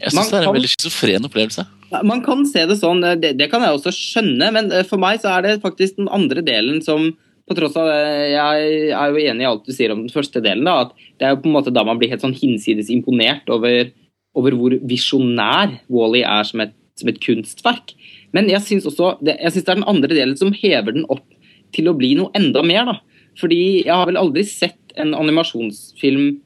jeg 0.00 0.12
syns 0.12 0.32
det 0.32 0.42
er 0.42 0.50
en 0.50 0.58
veldig 0.58 0.72
schizofren 0.74 1.30
opplevelse. 1.30 1.64
Man 2.06 2.22
kan 2.22 2.44
se 2.46 2.62
det 2.70 2.78
sånn, 2.78 3.02
det, 3.18 3.34
det, 3.38 3.48
kan 3.50 3.64
jeg 3.66 3.74
også 3.74 3.92
skjønne, 3.94 4.50
men 4.54 4.70
for 4.86 5.02
meg 5.02 5.22
så 5.22 5.32
er 5.34 5.46
det 5.46 5.62
faktisk 5.64 5.98
den 5.98 6.10
andre 6.12 6.44
delen 6.46 6.78
som 6.84 7.10
på 7.50 7.56
tross 7.58 7.74
av 7.80 7.88
det, 7.90 8.02
Jeg 8.30 8.90
er 8.94 9.10
jo 9.10 9.22
enig 9.26 9.42
i 9.42 9.48
alt 9.48 9.64
du 9.66 9.72
sier 9.74 9.90
om 9.90 10.04
den 10.04 10.12
første 10.12 10.42
delen. 10.44 10.68
da, 10.68 10.86
at 10.86 10.92
Det 11.18 11.26
er 11.26 11.34
jo 11.34 11.40
på 11.42 11.50
en 11.50 11.56
måte 11.56 11.74
da 11.74 11.82
man 11.86 11.98
blir 11.98 12.12
helt 12.12 12.22
sånn 12.22 12.36
hinsides 12.36 12.92
imponert 12.94 13.50
over, 13.50 13.90
over 14.38 14.54
hvor 14.54 14.76
visjonær 14.86 15.80
Wally 15.90 16.22
er 16.22 16.46
som 16.46 16.62
et, 16.62 16.76
som 16.94 17.10
et, 17.10 17.18
kunstverk. 17.18 17.96
Men 18.32 18.46
jeg 18.52 18.62
syns 18.62 18.86
også 18.86 19.16
det, 19.18 19.34
jeg 19.40 19.50
synes 19.50 19.66
det 19.66 19.72
er 19.74 19.80
den 19.80 19.90
andre 19.90 20.14
delen 20.14 20.36
som 20.38 20.54
hever 20.54 20.94
den 20.94 21.08
opp 21.10 21.26
til 21.74 21.90
å 21.90 21.96
bli 21.98 22.14
noe 22.18 22.30
enda 22.38 22.62
mer. 22.62 22.86
da. 22.86 23.26
Fordi 23.40 23.82
jeg 23.82 23.94
har 23.94 24.06
vel 24.06 24.20
aldri 24.20 24.46
sett 24.46 24.78
en 24.94 25.16
animasjonsfilm 25.18 26.38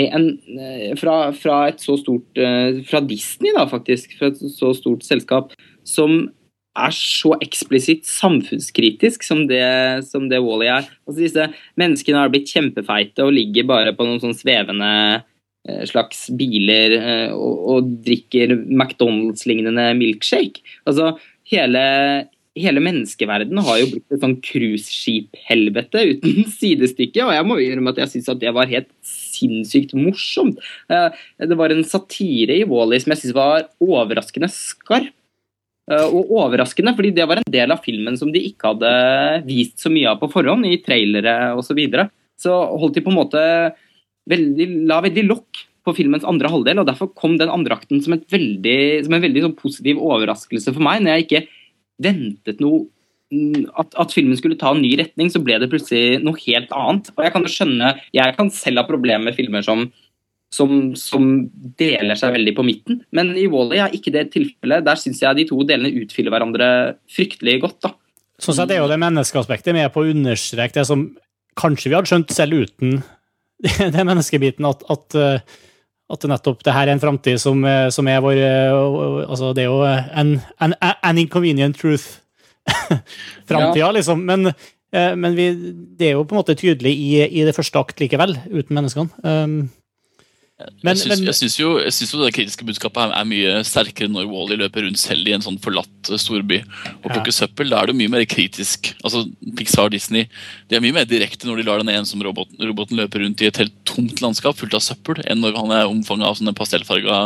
en, 0.00 0.38
eh, 0.58 0.92
fra, 0.96 1.32
fra 1.36 1.68
et 1.68 1.82
så 1.82 1.96
stort 2.00 2.38
eh, 2.38 2.80
Fra 2.88 3.00
Disney, 3.04 3.52
da, 3.56 3.66
faktisk. 3.68 4.16
Fra 4.18 4.30
et 4.32 4.40
så 4.40 4.72
stort 4.76 5.04
selskap. 5.04 5.52
Som 5.84 6.30
er 6.72 6.94
så 6.96 7.34
eksplisitt 7.44 8.06
samfunnskritisk 8.08 9.26
som 9.26 9.44
det, 9.50 9.60
som 10.08 10.30
det 10.30 10.40
Wally 10.40 10.70
er. 10.72 10.86
Altså 11.04 11.20
Disse 11.20 11.48
menneskene 11.80 12.22
har 12.22 12.32
blitt 12.32 12.48
kjempefeite 12.48 13.26
og 13.26 13.34
ligger 13.36 13.68
bare 13.68 13.92
på 13.92 14.06
noen 14.08 14.22
sånn 14.22 14.36
svevende 14.36 14.92
eh, 15.68 15.82
slags 15.90 16.30
biler 16.32 16.96
og, 17.36 17.58
og, 17.74 17.90
drikker 18.06 18.54
McDonald's-lignende 18.56 19.90
milkshake. 19.98 20.64
Altså 20.88 21.12
hele, 21.52 21.82
hele 22.56 22.80
menneskeverdenen 22.88 23.68
har 23.68 23.82
jo 23.82 23.90
blitt 23.92 24.16
et 24.16 24.24
sånn 24.24 24.38
cruiseskip-helvete 24.48 26.06
uten 26.14 26.48
sidestykke, 26.60 27.26
og 27.26 27.36
jeg 27.36 27.48
må 27.50 27.60
innrømme 27.60 27.92
at 27.92 28.00
jeg 28.06 28.14
syns 28.14 28.32
at 28.32 28.40
det 28.40 28.56
var 28.56 28.72
helt 28.72 28.90
sinnssykt 29.42 29.96
morsomt. 29.98 30.62
Eh, 30.88 31.24
det 31.42 31.58
var 31.58 31.74
en 31.74 31.84
satire 31.86 32.62
i 32.62 32.68
Wally 32.68 33.02
som 33.02 33.14
jeg 33.14 33.24
syns 33.24 33.36
var 33.36 33.68
overraskende 33.82 34.50
skarp 34.52 35.12
Eh, 35.90 36.04
og 36.06 36.30
overraskende, 36.38 36.94
fordi 36.94 37.10
det 37.16 37.24
var 37.26 37.40
en 37.40 37.50
del 37.50 37.74
av 37.74 37.82
filmen 37.82 38.14
som 38.18 38.30
de 38.32 38.42
ikke 38.52 38.70
hadde 38.70 38.92
vist 39.48 39.82
så 39.82 39.90
mye 39.90 40.12
av 40.12 40.20
på 40.20 40.30
forhånd, 40.30 40.66
i 40.68 40.78
trailere 40.84 41.52
osv. 41.56 41.72
Så, 41.72 41.76
videre. 41.78 42.08
så 42.38 42.52
holdt 42.52 42.98
de 42.98 43.02
på 43.02 43.10
en 43.10 43.16
måte 43.16 43.42
veldig, 44.28 44.66
la 44.90 45.00
veldig 45.02 45.24
lokk 45.24 45.62
på 45.82 45.94
filmens 45.96 46.26
andre 46.28 46.50
halvdel, 46.52 46.82
og 46.82 46.86
derfor 46.86 47.10
kom 47.18 47.38
den 47.40 47.50
andre 47.50 47.74
akten 47.74 48.02
som, 48.04 48.14
veldig, 48.14 48.78
som 49.06 49.16
en 49.16 49.24
veldig 49.24 49.46
sånn 49.46 49.56
positiv 49.58 49.98
overraskelse 50.04 50.74
for 50.76 50.84
meg. 50.84 51.02
Når 51.02 51.16
jeg 51.16 51.26
ikke 51.26 51.42
ventet 52.04 52.60
noe 52.62 52.84
at, 53.32 53.94
at, 53.96 54.12
filmen 54.12 54.36
skulle 54.38 54.58
ta 54.60 54.74
en 54.74 54.82
ny 54.84 54.92
retning, 55.00 55.30
så 55.32 55.40
ble 55.44 55.58
det 55.62 55.70
plutselig 55.72 56.20
noe 56.24 56.38
helt 56.44 56.72
annet. 56.76 57.12
Og 57.16 57.24
Jeg 57.24 57.34
kan 57.34 57.46
jo 57.46 57.52
skjønne, 57.52 57.92
jeg 58.14 58.36
kan 58.38 58.52
selv 58.54 58.82
ha 58.82 58.88
problemer 58.88 59.30
med 59.30 59.38
filmer 59.38 59.64
som 59.66 59.88
som, 60.52 60.92
som, 61.00 61.28
deler 61.80 62.18
seg 62.18 62.34
veldig 62.36 62.52
på 62.52 62.64
midten. 62.66 63.00
Men 63.16 63.32
i 63.40 63.46
Wally 63.50 63.78
er 63.80 63.94
ikke 63.96 64.12
det 64.14 64.26
tilfellet. 64.34 64.84
Der 64.84 64.98
syns 65.00 65.22
jeg 65.22 65.38
de 65.38 65.46
to 65.48 65.62
delene 65.64 65.92
utfyller 66.02 66.34
hverandre 66.34 66.68
fryktelig 67.08 67.58
godt. 67.62 67.78
da. 67.86 67.94
Sånn 68.42 68.58
sett 68.58 68.74
er 68.74 68.82
jo 68.82 68.90
det 68.90 69.00
menneskeaspektet 69.00 69.72
med 69.76 69.88
på 69.94 70.02
å 70.02 70.10
understreke 70.12 70.76
det 70.76 70.84
som 70.88 71.06
kanskje 71.58 71.88
vi 71.90 71.96
hadde 71.96 72.10
skjønt 72.10 72.32
selv 72.36 72.66
uten 72.66 72.98
det 73.96 74.04
menneskebiten, 74.04 74.66
at, 74.66 74.84
at, 74.92 75.16
at 76.12 76.28
nettopp 76.28 76.64
det 76.66 76.74
her 76.76 76.88
er 76.88 76.96
en 76.96 77.02
framtid 77.02 77.40
som, 77.40 77.64
som, 77.94 78.08
er 78.10 78.20
vår 78.24 78.40
Altså, 78.42 79.52
det 79.56 79.64
er 79.64 79.70
jo 79.70 79.80
en, 79.86 80.34
en, 80.60 80.76
an 80.82 81.20
inconvenient 81.22 81.78
truth. 81.78 82.21
Framtida, 83.48 83.86
ja. 83.86 83.92
liksom. 83.96 84.24
Men, 84.28 84.52
men 84.92 85.36
vi, 85.38 85.46
det 85.98 86.10
er 86.10 86.18
jo 86.18 86.24
på 86.28 86.36
en 86.36 86.42
måte 86.42 86.56
tydelig 86.58 86.92
i, 86.92 87.12
i 87.24 87.46
det 87.46 87.54
første 87.56 87.80
akt 87.80 88.02
likevel, 88.02 88.36
uten 88.52 88.76
menneskene. 88.76 89.22
Um, 89.24 89.56
men, 90.82 90.98
jeg 90.98 91.36
syns 91.38 91.56
jo, 91.58 91.74
jo, 91.80 92.20
det 92.22 92.32
kritiske 92.36 92.66
budskapet 92.66 93.14
er, 93.14 93.28
mye 93.28 93.60
sterkere 93.66 94.10
når 94.10 94.28
Wally 94.30 94.58
løper 94.60 94.86
rundt 94.86 95.00
selv 95.00 95.28
i 95.28 95.34
en 95.36 95.44
sånn 95.44 95.58
forlatt 95.62 96.10
eh, 96.10 96.20
storby 96.20 96.60
og 96.62 97.08
plukker 97.08 97.32
ja. 97.32 97.36
søppel. 97.42 97.70
Da 97.72 97.82
er 97.82 97.92
det 97.92 97.98
mye 97.98 98.12
mer 98.12 98.26
kritisk. 98.28 98.92
Altså 99.02 99.24
Pixar 99.58 99.92
Disney 99.92 100.28
de 100.70 100.78
er 100.78 100.84
mye 100.84 100.96
mer 100.96 101.08
direkte 101.08 101.48
når 101.48 101.60
de 101.60 101.66
lar 101.68 101.82
den 101.82 101.92
ensomme 101.92 102.26
roboten, 102.26 102.56
roboten 102.64 103.00
løpe 103.00 103.20
rundt 103.22 103.42
i 103.42 103.48
et 103.50 103.60
helt 103.60 103.74
tomt 103.88 104.22
landskap 104.24 104.58
fullt 104.58 104.76
av 104.78 104.84
søppel, 104.84 105.20
enn 105.28 105.42
når 105.42 105.58
han 105.58 105.74
er 105.76 105.90
omfanget 105.90 106.28
av 106.28 106.38
sånne 106.38 106.56
pastellfarga 106.56 107.18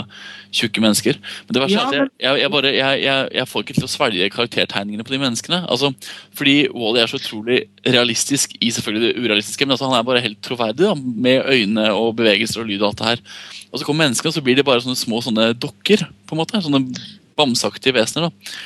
tjukke 0.56 0.82
mennesker. 0.82 1.18
Men 1.46 1.56
det 1.56 1.62
verste 1.62 1.78
ja, 1.78 1.86
men... 1.90 1.96
er 1.98 2.06
at 2.06 2.24
jeg, 2.26 2.40
jeg, 2.42 2.52
bare, 2.54 2.72
jeg, 2.74 3.02
jeg, 3.36 3.48
får 3.50 3.64
ikke 3.64 3.76
til 3.78 3.86
å 3.86 3.90
svelge 3.92 4.30
karaktertegningene 4.34 5.06
på 5.06 5.14
de 5.14 5.20
menneskene. 5.22 5.62
Altså, 5.70 5.92
fordi 6.36 6.56
Wally 6.74 7.02
er 7.02 7.10
så 7.10 7.20
utrolig 7.20 7.62
realistisk 7.86 8.56
i 8.60 8.72
selvfølgelig 8.74 9.10
det 9.12 9.24
urealistiske, 9.24 9.66
men 9.66 9.76
altså, 9.76 9.90
han 9.90 9.98
er 9.98 10.06
bare 10.08 10.24
helt 10.24 10.40
troverdig 10.44 10.86
da, 10.86 10.94
med 10.96 11.46
øyne 11.52 11.88
og 11.94 12.16
bevegelser 12.20 12.62
og 12.62 12.70
lyd 12.70 12.82
og 12.82 12.90
alt 12.90 13.02
det 13.02 13.10
her. 13.12 13.25
Og 13.72 13.80
så 13.80 13.86
kommer 13.86 14.06
menneskene, 14.06 14.32
og 14.32 14.36
så 14.36 14.44
blir 14.44 14.58
de 14.58 14.66
bare 14.66 14.82
sånne 14.84 14.98
små 14.98 15.20
sånne 15.24 15.50
dokker. 15.58 16.06
på 16.26 16.36
en 16.36 16.40
måte, 16.42 16.62
Sånne 16.62 16.82
bamseaktige 17.36 17.94
vesener. 17.96 18.30
da. 18.30 18.56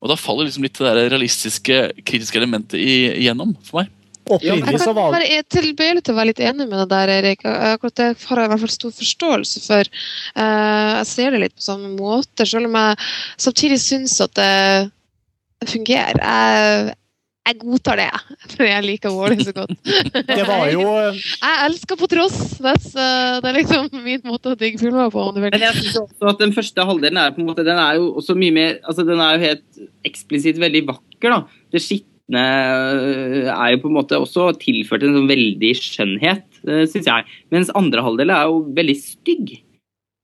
Og 0.00 0.08
da 0.08 0.16
faller 0.16 0.48
liksom 0.48 0.64
litt 0.64 0.78
det 0.78 0.86
der 0.86 1.10
realistiske, 1.12 1.80
kritiske 2.08 2.38
elementet 2.40 2.80
igjennom 2.80 3.56
for 3.66 3.82
meg. 3.82 3.90
Jeg 4.38 4.62
kan 4.62 4.94
var 4.94 5.18
Jeg 5.24 5.40
er 5.40 5.46
tilbøyelig 5.50 6.04
til 6.06 6.14
å 6.14 6.18
være 6.20 6.30
litt 6.30 6.42
enig 6.44 6.68
med 6.68 6.78
deg 6.78 6.90
der, 6.92 7.12
Erik. 7.16 7.42
Akkurat 7.44 7.96
det 7.98 8.08
har 8.28 8.38
jeg 8.38 8.46
i 8.46 8.52
hvert 8.52 8.62
fall 8.62 8.72
stor 8.76 8.92
forståelse 8.94 9.62
for. 9.64 9.90
Eh, 10.36 10.90
jeg 11.00 11.08
ser 11.10 11.34
det 11.34 11.40
litt 11.42 11.56
på 11.56 11.66
samme 11.66 11.90
måte, 11.96 12.46
selv 12.46 12.70
om 12.70 12.78
jeg 12.78 13.00
samtidig 13.48 13.80
syns 13.82 14.20
at 14.22 14.36
det 14.38 15.70
fungerer. 15.72 16.20
Jeg, 16.20 16.94
jeg 17.50 17.58
godtar 17.60 18.00
det, 18.00 18.08
for 18.54 18.66
jeg 18.66 18.84
liker 18.86 19.14
Wally 19.14 19.46
så 19.46 19.54
godt. 19.56 19.72
Det 20.30 20.44
var 20.46 20.66
jo 20.72 20.84
Jeg 21.10 21.56
elsker 21.66 21.98
på 22.00 22.08
tross. 22.10 22.38
That's, 22.62 22.92
uh, 22.94 23.40
det 23.40 23.50
er 23.50 23.58
liksom 23.60 23.88
min 24.06 24.22
måte 24.26 24.54
å 24.54 24.58
digge 24.58 24.80
filmer 24.82 25.10
på. 25.12 25.24
om 25.30 25.34
du 25.34 25.42
vil. 25.42 25.52
Men 25.54 25.66
jeg 25.66 25.78
synes 25.78 25.98
også 26.04 26.30
at 26.34 26.42
den 26.42 26.54
første 26.56 26.86
halvdelen 26.86 27.20
er 27.20 27.34
på 27.34 27.42
en 27.42 27.50
måte, 27.50 27.66
den 27.66 27.80
er 27.80 27.98
jo 27.98 28.12
også 28.20 28.36
mye 28.38 28.54
mer 28.56 28.78
altså 28.84 29.06
Den 29.08 29.22
er 29.24 29.34
jo 29.34 29.46
helt 29.48 29.82
eksplisitt 30.08 30.60
veldig 30.60 30.84
vakker. 30.92 31.34
da. 31.34 31.40
Det 31.72 31.82
skitne 31.84 32.44
øh, 32.44 33.48
er 33.52 33.74
jo 33.74 33.82
på 33.82 33.90
en 33.90 33.98
måte 33.98 34.20
også 34.20 34.50
tilført 34.60 35.04
en 35.06 35.16
sånn 35.18 35.30
veldig 35.30 35.72
skjønnhet, 35.78 36.46
øh, 36.68 36.84
syns 36.90 37.10
jeg. 37.10 37.28
Mens 37.54 37.72
andre 37.78 38.04
halvdel 38.06 38.32
er 38.34 38.50
jo 38.50 38.62
veldig 38.76 38.96
stygg. 38.98 39.56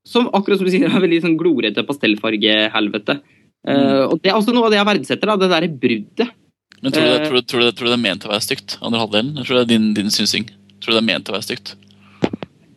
Som 0.07 0.29
akkurat 0.31 0.61
som 0.61 0.69
du 0.69 0.71
sier, 0.71 0.87
er 0.87 1.03
veldig 1.03 1.25
sånn 1.25 1.39
glorete 1.41 1.83
pastellfargehelvete. 1.87 3.19
Uh, 3.67 4.07
og 4.07 4.21
Det 4.23 4.31
er 4.31 4.37
også 4.39 4.53
noe 4.55 4.69
av 4.69 4.71
det 4.75 4.79
jeg 4.79 4.87
verdsetter. 4.87 5.27
da, 5.27 5.35
Det 5.41 5.49
derre 5.51 5.71
bruddet. 5.83 6.37
Men 6.83 6.93
tror 6.93 7.03
du, 7.03 7.09
det, 7.09 7.21
Eh. 7.21 7.25
tror, 7.29 7.35
du, 7.41 7.43
tror, 7.43 7.61
du, 7.65 7.71
tror 7.73 7.87
du 7.89 7.93
det 7.93 7.97
er 7.99 8.03
ment 8.05 8.21
til 8.23 8.31
å 8.31 8.35
være 8.35 8.45
stygt? 8.45 8.77
Andre 8.85 9.01
halvdelen? 9.01 9.33
Jeg 9.41 9.47
tror 9.49 9.57
det 9.59 9.63
er 9.65 9.71
din, 9.73 9.87
din 9.97 10.11
synsing. 10.13 10.45
Tror 10.81 10.93
du 10.93 10.97
det 10.99 11.03
er 11.03 11.07
ment 11.09 11.25
til 11.27 11.33
å 11.35 11.39
være 11.39 11.47
stygt? 11.49 11.73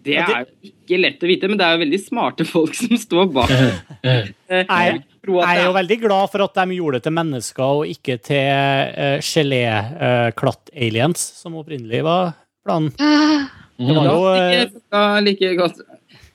Det 0.08 0.16
er 0.16 0.30
jo 0.32 0.46
ikke 0.72 0.98
lett 0.98 1.24
å 1.24 1.28
vite, 1.30 1.48
men 1.52 1.58
det 1.60 1.66
er 1.68 1.74
jo 1.76 1.82
veldig 1.84 2.00
smarte 2.02 2.46
folk 2.48 2.74
som 2.78 2.98
står 2.98 3.26
bak. 3.36 3.50
Eh, 4.00 4.32
Jeg, 4.48 5.04
jeg 5.28 5.60
er 5.60 5.66
jo 5.66 5.74
veldig 5.76 5.98
glad 6.00 6.30
for 6.32 6.40
at 6.46 6.56
de 6.56 6.76
gjorde 6.78 6.96
det 6.98 7.04
til 7.04 7.12
mennesker 7.18 7.68
og 7.82 7.90
ikke 7.92 8.16
til 8.24 8.48
uh, 8.96 9.20
gelé-klatt-aliens, 9.20 11.20
som 11.42 11.58
opprinnelig 11.60 12.00
var 12.08 12.32
planen. 12.66 12.94
Ah, 13.04 13.44
Det 13.76 13.92
var 13.98 14.06
jo 14.08 14.24
uh, 14.32 14.40
eh, 14.40 15.20
like 15.28 15.52
godt. 15.60 15.78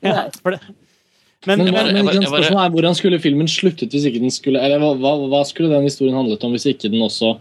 ja, 0.04 0.26
for 0.42 0.50
det. 0.54 0.60
Men, 1.48 1.56
Men, 1.64 1.72
men, 1.72 2.04
men 2.04 2.20
spørsmålet 2.28 2.66
er 2.66 2.70
hvordan 2.76 2.94
skulle 2.96 3.18
filmen 3.20 3.48
sluttet 3.50 3.92
hvis 3.92 4.06
ikke 4.08 4.20
den 4.22 4.32
skulle 4.32 4.62
Eller 4.64 4.78
hva, 4.80 4.94
hva, 4.96 5.10
hva 5.28 5.42
skulle 5.44 5.68
den 5.68 5.84
historien 5.84 6.16
handlet 6.16 6.40
om 6.46 6.54
hvis 6.56 6.64
ikke 6.70 6.88
den 6.88 7.02
også 7.04 7.34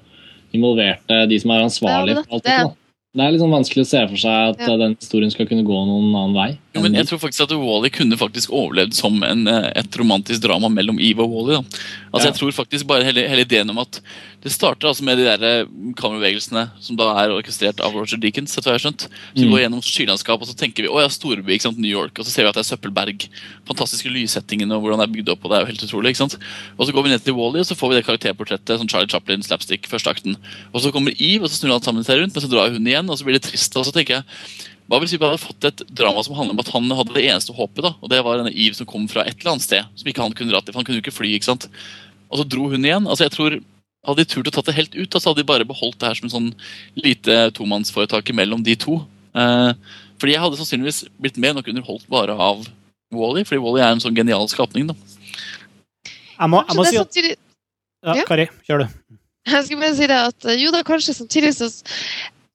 involverte 0.53 1.27
de 1.29 1.39
som 1.39 1.51
er 1.51 1.63
ansvarlige 1.65 2.15
det- 2.15 2.25
for 2.25 2.35
alt 2.37 2.43
dette? 2.43 2.75
Det 3.13 3.21
er 3.21 3.31
litt 3.31 3.41
sånn 3.41 3.53
vanskelig 3.53 3.83
å 3.85 3.89
se 3.91 4.07
for 4.07 4.17
seg 4.17 4.49
at 4.53 4.61
eh, 4.61 4.77
den 4.77 4.95
historien 4.95 5.31
skal 5.31 5.45
kunne 5.45 5.65
gå 5.65 5.79
noen 5.85 6.15
annen 6.15 6.33
vei. 6.33 6.57
Jo, 6.73 6.81
men 6.81 6.95
jeg 6.97 7.05
tror 7.05 7.19
faktisk 7.21 7.43
at 7.45 7.51
Wally 7.53 7.89
kunne 7.93 8.17
faktisk 8.17 8.49
overlevd 8.49 8.95
som 8.97 9.21
en, 9.23 9.47
eh, 9.47 9.71
et 9.75 9.95
romantisk 9.99 10.41
drama 10.41 10.69
mellom 10.73 10.97
Eve 10.99 11.21
og 11.21 11.29
Wally. 11.35 11.53
Da. 11.59 11.79
Altså, 12.13 12.25
Ja. 12.25 12.31
Jeg 12.31 12.39
tror 12.39 12.51
faktisk 12.51 12.87
bare 12.87 13.03
hele, 13.05 13.27
hele 13.29 13.41
ideen 13.45 13.69
om 13.69 13.77
at 13.77 13.99
Det 14.43 14.51
starter 14.51 14.89
altså 14.89 15.03
med 15.07 15.15
de 15.17 15.23
der 15.23 15.39
eh, 15.61 15.65
kamerabevegelsene 15.95 16.65
som 16.83 16.97
da 16.99 17.05
er 17.23 17.31
orkestrert 17.31 17.79
av 17.79 17.93
Roger 17.95 18.17
Deakins. 18.19 18.57
etter 18.57 18.73
jeg 18.73 18.81
har 18.81 18.83
skjønt. 18.91 19.05
Så 19.07 19.39
vi 19.39 19.45
Mm. 19.45 19.51
går 19.53 19.61
gjennom 19.63 19.81
skylandskap, 19.81 20.41
og 20.41 20.47
så 20.49 20.53
tenker 20.57 20.83
vi 20.83 20.89
å 20.89 20.99
ja, 20.99 21.07
storby, 21.07 21.47
ikke 21.55 21.61
sant, 21.61 21.77
New 21.79 21.87
York. 21.89 22.19
Og 22.19 22.25
så 22.25 22.29
ser 22.31 22.43
vi 22.43 22.49
at 22.49 22.55
det 22.55 22.65
er 22.65 22.75
søppelberg. 22.75 23.29
Fantastiske 23.65 24.09
lyssettingene 24.11 24.73
og 24.75 24.81
hvordan 24.83 24.99
det 24.99 25.07
er 25.07 25.13
bygd 25.15 25.29
opp. 25.31 25.45
Og 25.45 25.51
det 25.51 25.55
er 25.55 25.61
jo 25.63 25.71
helt 25.71 25.83
utrolig, 25.87 26.09
ikke 26.11 26.27
sant? 26.27 26.35
Og 26.77 26.85
så 26.87 26.91
går 26.91 27.03
vi 27.03 27.09
ned 27.15 27.23
til 27.23 27.33
Wally, 27.35 27.59
og 27.59 27.65
så 27.71 27.75
får 27.79 27.89
vi 27.89 27.95
det 28.01 28.05
karakterportrettet. 28.05 28.77
som 28.79 28.87
Charlie 28.89 29.07
Chaplin, 29.07 29.41
slapstick, 29.43 29.87
første 29.87 30.09
akten. 30.11 30.35
Og 30.73 30.81
så 30.81 30.91
kommer 30.91 31.13
Eve, 31.21 31.43
og 31.43 31.49
så 31.49 31.63
snur 31.63 31.71
han 31.71 31.81
sammen 31.81 32.03
seg 32.03 32.19
rundt, 32.19 32.33
men 32.35 32.43
så 32.43 32.49
drar 32.51 32.69
hun 32.69 32.83
igjen, 32.85 33.09
og 33.09 33.17
så 33.17 33.23
blir 33.23 33.39
det 33.39 33.43
trist. 33.47 33.77
Og 33.77 33.85
så 33.85 33.93
tenker 33.93 34.15
jeg 34.19 34.23
hva 34.91 34.99
vil 34.99 35.09
si 35.09 35.17
vi 35.17 35.25
hadde 35.25 35.41
fått 35.41 35.67
et 35.67 35.83
drama 35.95 36.23
som 36.25 36.35
handler 36.37 36.57
om 36.57 36.61
at 36.63 36.71
han 36.73 36.89
hadde 36.99 37.15
det 37.15 37.25
eneste 37.25 37.55
håpet, 37.55 37.83
da, 37.85 37.93
og 38.03 38.11
det 38.11 38.19
var 38.25 38.41
denne 38.41 38.51
Eve 38.51 38.75
som 38.77 38.89
kom 38.89 39.05
fra 39.11 39.23
et 39.23 39.37
eller 39.39 39.53
annet 39.53 39.65
sted, 39.65 39.91
som 39.95 40.09
ikke 40.09 40.23
han 40.25 40.35
kunne 40.35 40.51
dra 40.51 40.59
til, 40.61 40.73
for 40.73 40.81
han 40.81 40.87
kunne 40.89 40.99
jo 40.99 41.05
ikke 41.05 41.15
fly, 41.15 41.31
ikke 41.37 41.47
sant. 41.47 41.69
Og 42.29 42.41
så 42.41 42.47
dro 42.49 42.67
hun 42.71 42.83
igjen. 42.83 43.07
altså 43.07 43.27
jeg 43.27 43.35
tror 43.37 43.61
Hadde 44.03 44.19
de 44.19 44.27
turt 44.27 44.49
å 44.49 44.51
tatt 44.51 44.67
det 44.67 44.73
helt 44.75 44.95
ut, 44.97 45.07
da, 45.13 45.19
så 45.21 45.31
hadde 45.31 45.39
de 45.39 45.47
bare 45.47 45.63
beholdt 45.63 45.95
det 46.01 46.09
her 46.09 46.17
som 46.17 46.25
en 46.27 46.31
sånn 46.33 46.47
lite 46.99 47.37
tomannsforetak 47.55 48.33
mellom 48.35 48.59
de 48.59 48.73
to. 48.75 48.97
Eh, 49.31 49.69
fordi 50.19 50.33
jeg 50.35 50.43
hadde 50.43 50.59
sannsynligvis 50.59 51.05
blitt 51.23 51.39
mer 51.39 51.55
nok 51.55 51.69
underholdt 51.71 52.09
bare 52.11 52.35
av 52.35 52.65
Wally, 53.15 53.45
fordi 53.47 53.61
Wally 53.63 53.79
er 53.79 53.93
en 53.93 54.03
sånn 54.03 54.17
genial 54.17 54.43
skapning. 54.51 54.89
da. 54.91 54.97
jeg 56.09 56.51
må, 56.51 56.65
jeg 56.67 56.75
må 56.75 56.85
si 56.89 56.97
det 56.97 57.05
at 57.05 57.21
ja, 57.23 58.17
Ja. 58.19 58.25
Kari, 58.27 58.49
kjør 58.67 58.83
du. 58.83 59.15
jeg 59.53 59.65
skal 59.69 59.79
bare 59.79 59.95
si 59.95 60.11
det 60.11 60.19
at 60.19 60.49
eh, 60.51 60.59
jo 60.59 60.75
da, 60.75 60.83
kanskje 60.83 61.15
samtidig 61.15 61.53
så 61.55 61.71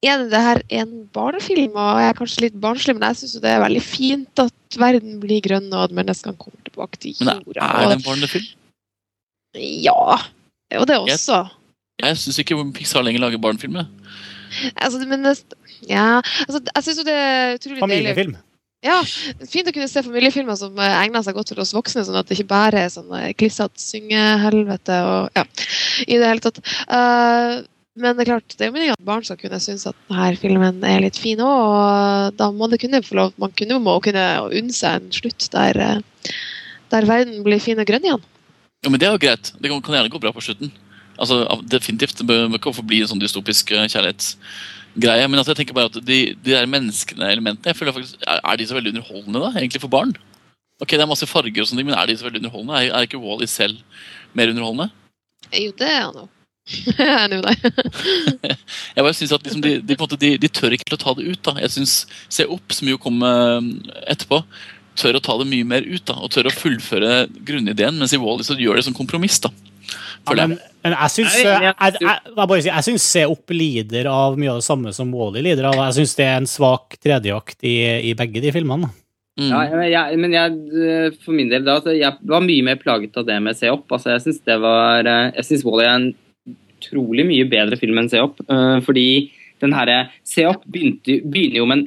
er 0.06 0.20
det 0.22 0.30
det 0.30 0.40
her 0.44 0.60
en 0.80 0.92
barnefilm, 1.14 1.74
og 1.74 1.98
jeg 1.98 2.08
er 2.12 2.18
kanskje 2.20 2.44
litt 2.46 2.58
barnslig, 2.62 2.94
men 2.94 3.08
jeg 3.08 3.18
syns 3.22 3.40
det 3.42 3.50
er 3.50 3.62
veldig 3.64 3.82
fint 3.82 4.42
at 4.44 4.78
verden 4.78 5.18
blir 5.22 5.42
grønn, 5.42 5.66
og 5.74 5.88
at 5.88 5.94
menneskene 5.96 6.38
kommer 6.38 6.60
tilbake 6.68 7.00
til 7.02 7.16
Men 7.26 7.42
jorda. 7.46 7.70
er 7.82 7.88
det 7.90 7.96
en 7.98 8.06
barnefilm? 8.06 8.46
Ja. 9.58 10.18
Og 10.78 10.86
det 10.86 10.98
også. 11.00 11.40
Jeg 12.04 12.18
syns 12.20 12.38
ikke 12.38 12.58
Pixar 12.76 13.02
lenger 13.02 13.24
lager 13.26 13.40
barnefilmer. 13.42 13.88
Altså, 14.76 15.00
men 15.08 15.24
det, 15.26 15.34
ja, 15.88 16.20
altså, 16.46 16.60
jeg 16.74 16.84
syns 16.86 17.00
jo 17.00 17.06
det 17.08 17.16
er 17.16 17.56
utrolig 17.58 17.80
deilig 17.80 17.88
Familiefilm. 17.88 18.36
Ja, 18.86 19.00
Fint 19.50 19.66
å 19.66 19.72
kunne 19.74 19.88
se 19.90 20.04
familiefilmer 20.06 20.54
som 20.54 20.76
egner 20.78 21.24
seg 21.26 21.34
godt 21.34 21.50
for 21.50 21.64
oss 21.64 21.74
voksne, 21.74 22.04
sånn 22.06 22.20
at 22.20 22.28
det 22.28 22.36
ikke 22.38 22.52
bare 22.52 22.84
er 22.84 22.92
sånn 22.94 23.10
eh, 23.18 23.32
klissete 23.34 23.80
syngehelvete 23.82 24.98
og 25.02 25.34
ja, 25.34 25.42
i 26.06 26.20
det 26.20 26.28
hele 26.30 26.44
tatt. 26.44 26.60
Eh, 26.86 27.56
men 28.00 28.16
det 28.16 28.24
er 28.24 28.30
klart, 28.32 28.54
det 28.56 28.64
er 28.64 28.70
jo 28.70 28.76
meningen 28.76 28.96
at 28.96 29.06
barn 29.06 29.24
skal 29.26 29.38
kunne 29.40 29.60
synes 29.62 29.86
at 29.90 29.98
denne 30.08 30.40
filmen 30.40 30.82
er 30.86 31.02
litt 31.04 31.18
fin 31.20 31.40
òg, 31.42 31.60
og 31.68 32.38
da 32.38 32.50
må 32.54 32.68
det 32.70 32.80
kunne 32.82 33.02
få 33.04 33.18
lov 33.18 33.36
Man 33.40 33.54
kunne 33.58 33.78
må 33.82 33.98
kunne 34.04 34.24
unne 34.48 34.74
seg 34.74 34.98
en 34.98 35.12
slutt 35.14 35.48
der, 35.54 35.78
eh, 35.84 36.32
der 36.94 37.08
verden 37.08 37.42
blir 37.46 37.62
fin 37.62 37.80
og 37.80 37.88
grønn 37.88 38.06
igjen. 38.06 38.24
Ja, 38.84 38.90
men 38.90 39.00
Det 39.00 39.08
er 39.08 39.16
jo 39.16 39.22
greit. 39.22 39.52
Det 39.58 39.70
kan, 39.70 39.82
kan 39.82 39.98
gjerne 39.98 40.12
gå 40.12 40.20
bra 40.22 40.32
på 40.32 40.44
slutten. 40.44 40.70
Altså, 41.18 41.42
Definitivt. 41.66 42.20
Det 42.20 42.26
bør, 42.26 42.46
ikke 42.54 42.74
forbli 42.76 43.02
en 43.02 43.10
sånn 43.10 43.22
dystopisk 43.22 43.72
eh, 43.74 43.88
kjærlighetsgreie. 43.90 45.26
Men 45.26 45.40
altså, 45.40 45.52
jeg 45.52 45.64
tenker 45.64 45.78
bare 45.78 45.90
at 45.90 45.98
de, 45.98 46.20
de 46.38 46.54
der 46.54 46.70
menneskene, 46.70 47.32
elementene, 47.34 47.72
jeg 47.72 47.78
føler 47.80 47.96
faktisk, 47.96 48.22
er, 48.22 48.38
er 48.38 48.60
de 48.60 48.68
så 48.70 48.78
veldig 48.78 48.94
underholdende 48.94 49.42
da, 49.42 49.52
egentlig 49.58 49.82
for 49.82 49.92
barn? 49.92 50.14
Ok, 50.78 50.94
Det 50.94 51.02
er 51.02 51.10
masse 51.10 51.26
farger, 51.26 51.64
og 51.64 51.66
sånne 51.66 51.82
ting, 51.82 51.90
men 51.90 51.98
er 51.98 52.06
de 52.06 52.16
så 52.18 52.28
veldig 52.28 52.44
underholdende? 52.44 52.78
Er, 52.78 52.94
er 52.94 53.08
ikke 53.08 53.18
Wall-E 53.18 53.50
selv 53.50 53.82
mer 54.38 54.52
underholdende? 54.52 54.92
Jo, 55.50 55.72
det 55.74 55.90
er 55.90 56.04
han 56.04 56.20
jo. 56.22 56.28
Jeg 56.68 57.06
er 57.08 57.22
enig 57.24 57.38
med 57.40 57.46
deg. 57.48 58.56
Jeg 58.96 59.04
bare 59.06 59.14
synes 59.16 59.32
at 59.32 59.46
liksom 59.46 59.62
de, 59.64 59.70
de, 59.80 59.94
på 59.96 60.04
en 60.04 60.08
måte, 60.08 60.18
de, 60.20 60.32
de 60.42 60.50
tør 60.52 60.74
ikke 60.76 60.88
til 60.90 60.98
å 60.98 61.00
ta 61.04 61.14
det 61.18 61.28
ut. 61.30 61.40
da. 61.48 61.54
Jeg 61.64 61.72
synes 61.78 61.94
Se 62.28 62.44
opp, 62.48 62.74
som 62.76 62.90
jo 62.90 62.98
kom 63.00 63.22
eh, 63.24 63.70
etterpå, 64.12 64.42
tør 64.98 65.16
å 65.18 65.22
ta 65.24 65.36
det 65.40 65.48
mye 65.48 65.64
mer 65.70 65.86
ut. 65.88 66.04
da, 66.10 66.18
Og 66.20 66.30
tør 66.34 66.50
å 66.50 66.54
fullføre 66.54 67.22
grunnideen, 67.48 67.96
mens 68.00 68.12
i 68.16 68.20
Wall-E 68.20 68.44
så 68.46 68.58
gjør 68.58 68.80
det 68.80 68.84
som 68.88 68.96
kompromiss. 68.96 69.40
da. 69.46 69.52
Ja, 70.28 70.34
men, 70.44 70.58
men 70.84 70.92
jeg 70.92 71.10
syns 71.14 71.36
jeg, 71.40 71.46
jeg- 71.64 72.00
jeg, 72.04 72.64
jeg, 72.68 72.84
syns 72.84 73.04
Se 73.08 73.22
opp 73.24 73.54
lider 73.54 74.08
av 74.12 74.36
mye 74.36 74.50
av 74.52 74.58
det 74.60 74.66
samme 74.66 74.92
som 74.92 75.12
Wally 75.16 75.40
lider 75.46 75.70
av. 75.70 75.78
Jeg 75.88 76.02
syns 76.02 76.16
det 76.18 76.26
er 76.28 76.36
en 76.42 76.50
svak 76.50 76.98
tredjeakt 77.00 77.64
i, 77.64 77.76
i 78.10 78.16
begge 78.18 78.42
de 78.44 78.52
filmene. 78.52 78.90
Mm. 79.38 79.48
Ja, 79.54 79.58
men 79.70 79.86
jeg, 79.88 80.16
men 80.18 80.32
jeg, 80.34 80.54
øh, 80.82 81.12
for 81.24 81.32
min 81.38 81.48
del 81.48 81.62
da, 81.64 81.76
altså, 81.78 81.92
jeg 81.94 82.10
var 82.26 82.42
mye 82.44 82.64
mer 82.66 82.76
plaget 82.82 83.16
av 83.16 83.24
det 83.28 83.36
med 83.40 83.56
Se 83.56 83.70
opp. 83.72 83.86
Altså, 83.94 84.10
jeg 84.16 84.24
syns 84.26 84.40
det 84.50 84.56
var 84.60 85.06
Jeg 85.06 85.46
syns 85.46 85.64
Wall-E 85.64 85.86
er 85.86 85.94
en 85.94 86.08
utrolig 86.88 87.26
mye 87.28 87.48
bedre 87.50 87.78
film 87.80 87.98
enn 88.00 88.10
Se 88.10 88.20
opp. 88.22 88.40
øh, 88.48 88.80
fordi 88.84 89.30
den 89.60 89.74
herre 89.74 90.10
Se 90.24 90.46
opp 90.46 90.64
begynte, 90.66 91.20
begynner 91.24 91.60
jo 91.62 91.70
en 91.72 91.86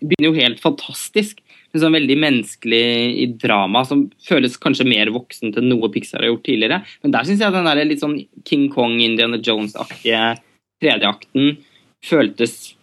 begynner 0.00 0.28
jo 0.28 0.36
helt 0.38 0.60
fantastisk. 0.62 1.40
En 1.72 1.80
sånn 1.80 1.96
veldig 1.96 2.18
menneskelig 2.20 2.84
i 3.22 3.26
drama 3.40 3.80
som 3.88 4.04
føles 4.26 4.58
kanskje 4.60 4.84
mer 4.84 5.08
voksen 5.14 5.54
til 5.54 5.64
noe 5.64 5.88
Pixar 5.92 6.20
har 6.20 6.28
gjort 6.28 6.44
tidligere. 6.44 6.82
Men 7.02 7.14
der 7.14 7.24
syns 7.24 7.40
jeg 7.40 7.54
den 7.54 7.64
der 7.64 7.84
litt 7.88 8.02
sånn 8.02 8.18
King 8.44 8.68
Kong, 8.74 8.98
Indiana 9.00 9.40
Jones-aktige 9.40 10.36
tredjeakten 10.82 11.56
føltes 12.04 12.74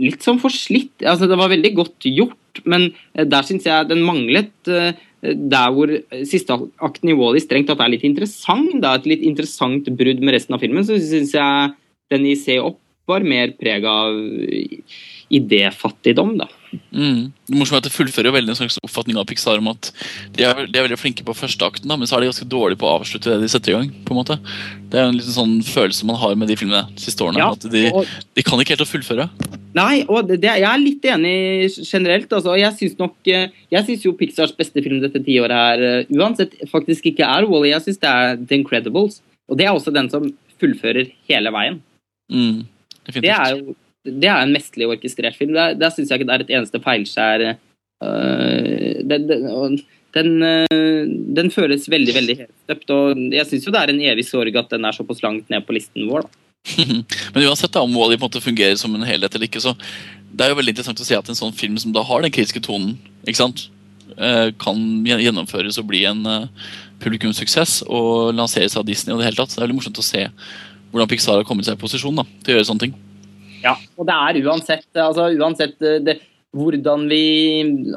litt 0.00 0.24
sånn 0.24 0.40
forslitt. 0.40 0.94
Altså, 1.04 1.28
det 1.28 1.36
var 1.36 1.52
veldig 1.52 1.74
godt 1.76 2.08
gjort, 2.08 2.62
men 2.64 2.88
eh, 3.12 3.26
der 3.28 3.44
syns 3.44 3.68
jeg 3.68 3.90
den 3.90 4.00
manglet. 4.06 4.54
Eh, 5.22 5.34
Der 5.34 5.72
hvor 5.74 5.92
eh, 5.92 6.24
siste 6.28 6.56
akten 6.84 7.12
i 7.12 7.16
Wall-E 7.18 7.42
strengt 7.44 7.70
tatt 7.70 7.82
er 7.84 7.92
litt 7.94 8.06
interessant, 8.08 8.70
det 8.74 8.88
er 8.88 9.00
et 9.00 9.10
litt 9.14 9.24
interessant 9.26 9.88
brudd 9.98 10.22
med 10.22 10.36
resten 10.36 10.56
av 10.56 10.62
filmen, 10.64 10.86
så 10.86 10.98
syns 11.00 11.34
jeg 11.36 11.74
den 12.12 12.28
i 12.28 12.36
Se 12.38 12.58
opp 12.62 12.80
var 13.08 13.24
mer 13.24 13.54
preg 13.56 13.86
av 13.88 14.16
idéfattigdom, 15.32 16.34
da. 16.40 16.48
Mm. 16.72 17.30
Det 17.48 17.56
morsomme 17.56 17.78
er 17.78 17.82
at 17.82 17.88
det 17.88 17.94
fullfører 17.94 18.28
jo 18.28 18.34
veldig 18.34 18.52
en 18.52 18.58
slags 18.58 18.78
oppfatning 18.84 19.18
av 19.20 19.26
Pixar 19.28 19.60
om 19.60 19.70
at 19.72 19.90
de 20.36 20.44
er, 20.44 20.64
de 20.68 20.80
er 20.80 20.84
veldig 20.84 20.98
flinke 21.00 21.24
på 21.24 21.36
første 21.36 21.64
akten, 21.64 21.88
da, 21.88 21.96
men 21.96 22.08
så 22.08 22.16
er 22.16 22.24
de 22.24 22.30
ganske 22.30 22.48
dårlige 22.50 22.80
på 22.80 22.88
å 22.88 22.98
avslutte 22.98 23.30
det 23.32 23.46
de 23.46 23.50
setter 23.52 23.72
i 23.72 23.76
gang. 23.78 23.92
på 24.04 24.14
en 24.14 24.20
måte. 24.20 24.38
Det 24.90 25.00
er 25.00 25.08
en 25.08 25.16
liten 25.16 25.34
sånn 25.34 25.54
følelse 25.64 26.08
man 26.08 26.20
har 26.20 26.36
med 26.38 26.50
de 26.50 26.58
filmene 26.60 26.84
de 26.92 27.04
siste 27.04 27.24
årene. 27.24 27.40
Ja, 27.40 27.50
at 27.56 27.68
de, 27.72 27.84
og, 27.92 28.12
de 28.36 28.44
kan 28.46 28.60
ikke 28.60 28.76
helt 28.76 28.84
å 28.84 28.90
fullføre. 28.90 29.28
nei, 29.78 30.04
og 30.08 30.30
det, 30.30 30.40
jeg 30.44 30.68
er 30.68 30.84
litt 30.84 31.08
enig 31.08 31.36
generelt. 31.76 32.32
Altså, 32.32 32.56
jeg 32.58 32.76
syns 32.78 32.98
nok 33.00 33.32
eh, 33.32 33.48
Jeg 33.72 33.86
syns 33.86 34.04
jo 34.06 34.16
Pixars 34.18 34.54
beste 34.56 34.82
film 34.84 35.00
dette 35.04 35.22
tiåret 35.24 35.54
her 35.54 35.84
eh, 35.88 36.14
uansett 36.16 36.56
faktisk 36.72 37.12
ikke 37.12 37.26
er 37.26 37.48
Wally. 37.48 37.70
-E. 37.70 37.74
Jeg 37.76 37.86
syns 37.88 38.00
det 38.04 38.12
er 38.12 38.36
The 38.44 38.60
Incredibles. 38.60 39.20
Og 39.48 39.56
det 39.58 39.66
er 39.66 39.72
også 39.72 39.94
den 39.94 40.10
som 40.10 40.28
fullfører 40.60 41.12
hele 41.28 41.52
veien. 41.54 41.82
Mm. 42.28 42.66
Det 43.08 43.30
er 43.32 43.54
jo 43.56 43.76
det 44.06 44.30
er 44.30 44.42
en 44.42 44.54
mesterlig 44.54 44.88
orkestrert 44.94 45.36
film. 45.38 45.54
Der, 45.56 45.74
der 45.78 45.94
syns 45.94 46.10
jeg 46.10 46.20
ikke 46.20 46.28
det 46.30 46.36
er 46.36 46.44
et 46.46 46.56
eneste 46.58 46.82
feilskjær. 46.84 47.46
Uh, 47.98 49.02
den, 49.10 49.26
den, 49.26 49.78
den, 50.14 50.42
øh, 50.42 51.08
den 51.36 51.50
føles 51.50 51.88
veldig 51.90 52.14
veldig 52.14 52.36
helstøpt. 52.42 52.92
Og 52.94 53.24
jeg 53.34 53.46
syns 53.48 53.66
jo 53.66 53.72
det 53.74 53.80
er 53.82 53.92
en 53.92 54.04
evig 54.12 54.26
sorg 54.28 54.56
at 54.56 54.70
den 54.72 54.86
er 54.86 54.96
såpass 54.96 55.22
langt 55.24 55.50
ned 55.50 55.66
på 55.66 55.76
listen 55.76 56.08
vår. 56.10 56.26
Da. 56.26 56.44
Men 57.34 57.46
uansett 57.46 57.74
da, 57.74 57.82
om 57.84 57.96
Wall-E 57.96 58.18
på 58.18 58.24
en 58.24 58.28
måte 58.28 58.44
fungerer 58.44 58.78
som 58.80 58.94
en 58.94 59.06
helhet 59.06 59.34
eller 59.34 59.48
ikke, 59.48 59.62
så 59.62 59.74
det 60.28 60.44
er 60.44 60.52
jo 60.52 60.58
veldig 60.60 60.74
interessant 60.74 61.02
å 61.02 61.06
se 61.06 61.16
at 61.16 61.28
en 61.30 61.38
sånn 61.38 61.56
film 61.56 61.78
som 61.80 61.94
da 61.94 62.04
har 62.04 62.24
den 62.24 62.34
kritiske 62.34 62.62
tonen, 62.64 62.96
ikke 63.24 63.40
sant, 63.40 63.68
eh, 64.16 64.50
kan 64.60 64.80
gjennomføres 65.08 65.78
og 65.80 65.88
bli 65.88 66.02
en 66.08 66.24
eh, 66.28 66.48
publikumssuksess 67.02 67.82
og 67.86 68.34
lanseres 68.36 68.76
av 68.76 68.86
Disney 68.88 69.14
og 69.14 69.22
det 69.22 69.30
hele 69.30 69.40
tatt. 69.40 69.54
Det 69.54 69.62
er 69.62 69.66
veldig 69.66 69.78
morsomt 69.78 70.02
å 70.02 70.04
se 70.04 70.26
hvordan 70.92 71.10
Pixar 71.10 71.40
har 71.40 71.48
kommet 71.48 71.68
seg 71.68 71.78
i 71.78 71.80
posisjon 71.80 72.20
da, 72.20 72.26
til 72.42 72.54
å 72.54 72.58
gjøre 72.58 72.68
sånne 72.68 72.86
ting. 72.86 72.96
Ja, 73.64 73.74
og 73.98 74.08
det 74.08 74.16
er 74.16 74.40
uansett, 74.46 74.86
altså, 74.94 75.28
uansett 75.38 75.82
eh, 75.84 75.98
det, 76.04 76.18
hvordan 76.56 77.08
vi 77.10 77.24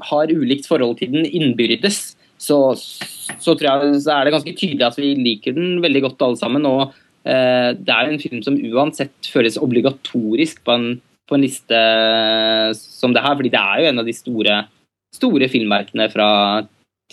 har 0.10 0.34
ulikt 0.34 0.68
forhold 0.70 0.98
til 1.00 1.14
den 1.14 1.28
innbyrdes, 1.28 2.16
så, 2.42 2.58
så 2.74 3.54
tror 3.54 3.68
jeg 3.68 4.02
så 4.02 4.16
er 4.16 4.26
det 4.26 4.34
ganske 4.36 4.56
tydelig 4.58 4.86
at 4.88 4.98
vi 4.98 5.14
liker 5.20 5.56
den 5.58 5.78
veldig 5.84 6.04
godt 6.08 6.26
alle 6.26 6.40
sammen. 6.40 6.66
Og 6.66 6.96
eh, 7.24 7.72
det 7.78 7.94
er 7.94 8.10
en 8.10 8.22
film 8.22 8.42
som 8.46 8.58
uansett 8.58 9.30
føles 9.30 9.60
obligatorisk 9.62 10.64
på 10.66 10.76
en, 10.78 10.88
på 11.30 11.38
en 11.38 11.46
liste 11.46 11.82
som 12.80 13.14
det 13.14 13.24
her, 13.24 13.38
fordi 13.38 13.54
det 13.54 13.62
er 13.62 13.84
jo 13.84 13.92
en 13.92 14.04
av 14.04 14.10
de 14.10 14.18
store, 14.18 14.58
store 15.16 15.52
filmverkene 15.54 16.10
fra 16.14 16.30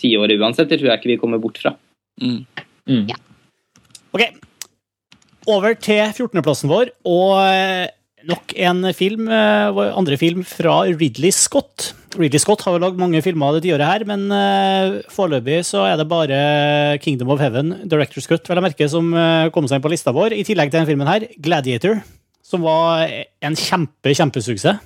tiåret 0.01 0.41
uansett. 0.41 0.71
Det 0.71 0.81
tror 0.81 0.93
jeg 0.93 1.01
ikke 1.01 1.13
vi 1.13 1.21
kommer 1.21 1.41
bort 1.41 1.61
fra. 1.61 1.75
Mm. 2.19 2.41
Mm. 2.89 3.05
Ok, 4.17 4.25
over 5.49 5.75
til 5.77 6.01
14.-plassen 6.09 6.69
vår, 6.71 6.89
og 7.07 7.37
eh, 7.45 7.87
nok 8.27 8.53
en 8.59 8.83
film, 8.95 9.27
eh, 9.31 9.79
andre 9.95 10.17
film 10.19 10.43
fra 10.47 10.81
Ridley 10.89 11.31
Scott. 11.31 11.93
Ridley 12.17 12.41
Scott 12.41 12.63
har 12.65 12.75
jo 12.75 12.81
lagd 12.83 12.99
mange 12.99 13.21
filmer 13.23 13.53
det 13.55 13.63
tiåret 13.67 13.85
her, 13.85 14.03
men 14.09 14.25
uh, 14.33 14.97
foreløpig 15.13 15.61
så 15.67 15.83
er 15.85 15.99
det 15.99 16.07
bare 16.09 16.39
Kingdom 17.03 17.29
of 17.29 17.39
Heaven, 17.43 17.75
Director's 17.85 18.27
Cut, 18.27 18.49
vel 18.49 18.59
å 18.59 18.65
merke, 18.65 18.87
som 18.89 19.11
uh, 19.13 19.51
kom 19.53 19.69
seg 19.69 19.77
inn 19.77 19.85
på 19.85 19.91
lista 19.93 20.13
vår, 20.15 20.33
i 20.33 20.45
tillegg 20.47 20.71
til 20.71 20.79
denne 20.79 20.89
filmen 20.89 21.09
her, 21.09 21.27
Gladiator, 21.37 22.01
som 22.41 22.65
var 22.65 23.05
en 23.45 23.57
kjempe, 23.59 24.15
kjempesuksess. 24.17 24.81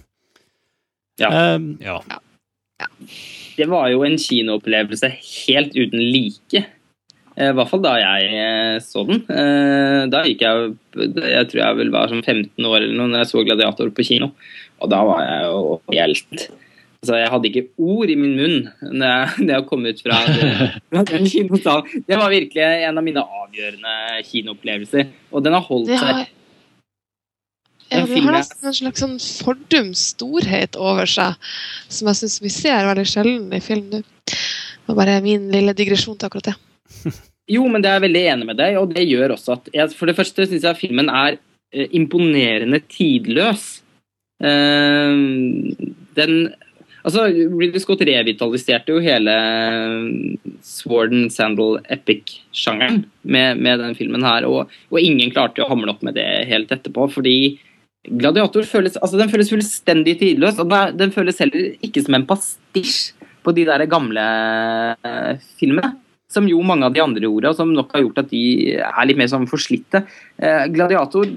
Ja. 1.21 1.31
Uh, 1.31 1.79
ja. 1.79 1.99
Det 3.55 3.69
var 3.71 3.87
jo 3.93 4.03
en 4.03 4.19
kinoopplevelse 4.19 5.13
helt 5.13 5.77
uten 5.77 6.01
like. 6.01 6.65
I 7.33 7.49
hvert 7.57 7.69
fall 7.71 7.81
da 7.81 7.95
jeg 7.97 8.81
så 8.85 9.05
den. 9.07 9.23
Da 10.13 10.19
gikk 10.27 10.43
jeg 10.45 10.73
Jeg 10.93 11.47
tror 11.49 11.61
jeg 11.63 11.77
vel 11.79 11.89
var 11.93 12.11
som 12.11 12.21
15 12.21 12.67
år 12.69 12.77
eller 12.77 12.93
noe 12.99 13.09
når 13.09 13.23
jeg 13.23 13.31
så 13.31 13.41
'Gladiator' 13.41 13.93
på 13.95 14.05
kino. 14.05 14.29
Og 14.83 14.91
da 14.91 14.99
var 15.07 15.23
jeg 15.25 15.47
jo 15.47 15.79
helt 15.95 16.43
Altså, 17.03 17.17
jeg 17.19 17.31
hadde 17.33 17.49
ikke 17.49 17.65
ord 17.83 18.11
i 18.13 18.15
min 18.15 18.37
munn 18.39 18.69
når 18.95 19.09
jeg, 19.09 19.31
når 19.43 19.57
jeg 19.57 19.65
kom 19.67 19.81
ut 19.83 19.99
fra 20.05 20.19
den 21.09 21.27
kinosalen. 21.27 22.05
Det 22.07 22.19
var 22.19 22.31
virkelig 22.31 22.63
en 22.63 23.01
av 23.01 23.03
mine 23.03 23.25
avgjørende 23.41 24.23
kinoopplevelser. 24.29 25.11
Og 25.35 25.43
den 25.43 25.57
har 25.57 25.65
holdt 25.67 25.91
seg 25.91 25.99
har, 25.99 26.23
ja, 27.91 28.05
den 28.07 28.23
har 28.25 28.37
nesten 28.39 28.69
en 28.69 28.77
slags 28.77 29.03
sånn 29.03 29.17
fordums 29.43 30.07
storhet 30.15 30.79
over 30.79 31.09
seg, 31.09 31.35
som 31.91 32.09
jeg 32.09 32.21
syns 32.21 32.39
vi 32.41 32.51
ser 32.55 32.87
veldig 32.87 33.05
sjelden 33.09 33.51
i 33.53 33.59
film 33.61 33.91
nå. 33.91 33.99
Det 34.23 34.87
var 34.87 34.97
bare 35.03 35.19
min 35.25 35.51
lille 35.51 35.75
digresjon 35.75 36.15
til 36.15 36.29
akkurat 36.29 36.53
det. 36.53 36.55
Jo, 37.53 37.65
men 37.67 37.83
det 37.83 37.89
er 37.89 37.97
jeg 37.97 38.05
veldig 38.05 38.25
enig 38.33 38.45
med 38.47 38.59
deg, 38.61 38.77
og 38.79 38.93
det 38.95 39.03
gjør 39.03 39.33
også 39.35 39.57
at 39.57 39.65
jeg, 39.75 39.91
For 39.97 40.07
det 40.07 40.15
første 40.15 40.45
syns 40.47 40.63
jeg 40.63 40.79
filmen 40.79 41.09
er 41.11 41.35
eh, 41.35 41.89
imponerende 41.91 42.79
tidløs. 42.87 43.65
Eh, 44.43 45.17
den 46.19 46.37
Altså, 47.03 47.25
Ridley 47.27 47.81
Scott 47.83 47.99
revitaliserte 48.07 48.93
jo 48.95 49.01
hele 49.03 49.33
eh, 49.35 50.53
Sword 50.63 51.11
and 51.11 51.33
Sandal 51.35 51.81
epic-sjangeren 51.91 53.01
med, 53.27 53.59
med 53.59 53.83
den 53.83 53.97
filmen 53.97 54.23
her, 54.23 54.47
og, 54.47 54.71
og 54.87 55.01
ingen 55.01 55.33
klarte 55.33 55.65
å 55.65 55.67
hamle 55.67 55.91
opp 55.91 56.05
med 56.07 56.15
det 56.15 56.27
helt 56.47 56.71
etterpå, 56.71 57.09
fordi 57.11 57.35
Gladiator 58.07 58.63
føles, 58.67 58.95
altså 58.99 59.19
den 59.19 59.31
føles 59.31 59.51
fullstendig 59.51 60.15
tidløs, 60.19 60.57
og 60.63 60.71
den 60.95 61.11
føles 61.15 61.43
heller 61.43 61.75
ikke 61.83 62.03
som 62.03 62.15
en 62.15 62.27
pastisj 62.27 63.11
på 63.43 63.51
de 63.55 63.67
der 63.67 63.83
gamle 63.91 64.23
eh, 65.03 65.43
filmene. 65.59 65.97
Som 66.33 66.49
jo 66.49 66.63
mange 66.65 66.87
av 66.89 66.95
de 66.95 67.03
andre 67.03 67.27
gjorde, 67.27 67.53
som 67.57 67.73
nok 67.73 67.93
har 67.93 68.05
gjort 68.05 68.23
at 68.23 68.31
de 68.33 68.45
er 68.81 69.05
litt 69.09 69.19
mer 69.19 69.29
sånn 69.31 69.49
forslitte. 69.49 70.05
Eh, 70.41 70.65
Gladiator 70.73 71.29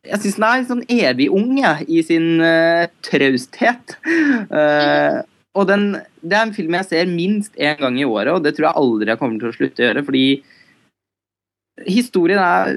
jeg 0.00 0.22
syns 0.22 0.38
den 0.38 0.46
er 0.48 0.62
sånn 0.64 0.86
evig 0.88 1.26
ung 1.36 1.58
jeg, 1.60 1.84
i 1.92 2.00
sin 2.06 2.40
uh, 2.40 2.86
trausthet. 3.04 3.98
Eh, 4.00 5.18
og 5.58 5.66
den, 5.68 5.84
det 6.22 6.38
er 6.38 6.46
en 6.46 6.54
film 6.56 6.76
jeg 6.78 6.88
ser 6.88 7.10
minst 7.10 7.58
én 7.58 7.76
gang 7.80 7.98
i 8.00 8.06
året, 8.08 8.32
og 8.32 8.44
det 8.44 8.54
tror 8.56 8.70
jeg 8.70 8.80
aldri 8.80 9.12
jeg 9.12 9.20
kommer 9.20 9.42
til 9.42 9.50
å 9.50 9.56
slutte 9.58 9.82
å 9.82 9.86
gjøre. 9.88 10.04
Fordi 10.06 10.24
historien 11.90 12.40
er 12.40 12.74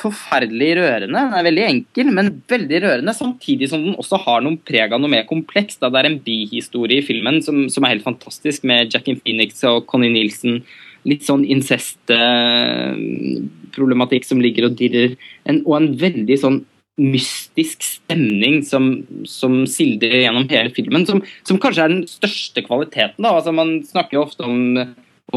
forferdelig 0.00 0.70
rørende. 0.78 1.18
Den 1.18 1.34
er 1.34 1.46
veldig 1.46 1.64
enkel, 1.66 2.12
men 2.14 2.30
veldig 2.50 2.82
rørende. 2.84 3.14
Samtidig 3.16 3.70
som 3.72 3.82
den 3.82 3.98
også 3.98 4.20
har 4.22 4.44
noen 4.44 4.60
preg 4.62 4.94
av 4.94 5.02
noe 5.02 5.10
mer 5.10 5.26
komplekst. 5.28 5.80
Det 5.82 5.90
er 5.90 6.10
en 6.10 6.20
bihistorie 6.24 7.00
i 7.00 7.06
filmen 7.06 7.40
som, 7.44 7.64
som 7.72 7.86
er 7.86 7.96
helt 7.96 8.06
fantastisk, 8.06 8.68
med 8.68 8.94
Jackin 8.94 9.18
Phoenix 9.18 9.64
og 9.68 9.88
Connie 9.90 10.12
Nielsen. 10.14 10.60
Litt 11.08 11.24
sånn 11.24 11.46
incest-problematikk 11.48 14.24
som 14.28 14.40
ligger 14.42 14.66
og 14.68 14.76
dirrer. 14.76 15.16
En, 15.48 15.62
og 15.64 15.76
en 15.78 15.96
veldig 16.00 16.38
sånn 16.40 16.66
mystisk 17.00 17.82
stemning 17.86 18.62
som, 18.66 19.06
som 19.24 19.66
sildrer 19.70 20.20
gjennom 20.26 20.48
hele 20.50 20.70
filmen. 20.76 21.06
Som, 21.08 21.22
som 21.48 21.58
kanskje 21.62 21.82
er 21.84 21.90
den 21.94 22.06
største 22.10 22.60
kvaliteten. 22.66 23.24
Da. 23.24 23.30
Altså, 23.38 23.52
man 23.56 23.68
snakker 23.86 24.14
jo 24.18 24.26
ofte 24.26 24.42
om, 24.44 24.60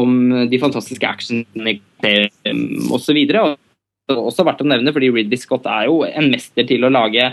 om 0.00 0.10
de 0.50 0.58
fantastiske 0.60 1.08
actionene 1.08 1.72
osv. 2.92 3.16
Og 3.16 3.24
det 3.24 3.38
er 4.12 4.20
også 4.20 4.44
verdt 4.44 4.64
å 4.64 4.68
nevne, 4.68 4.92
fordi 4.92 5.12
Ridley 5.14 5.38
Scott 5.40 5.66
er 5.70 5.84
jo 5.88 5.94
en 6.04 6.30
mester 6.32 6.64
til 6.68 6.84
å 6.84 6.92
lage 6.92 7.24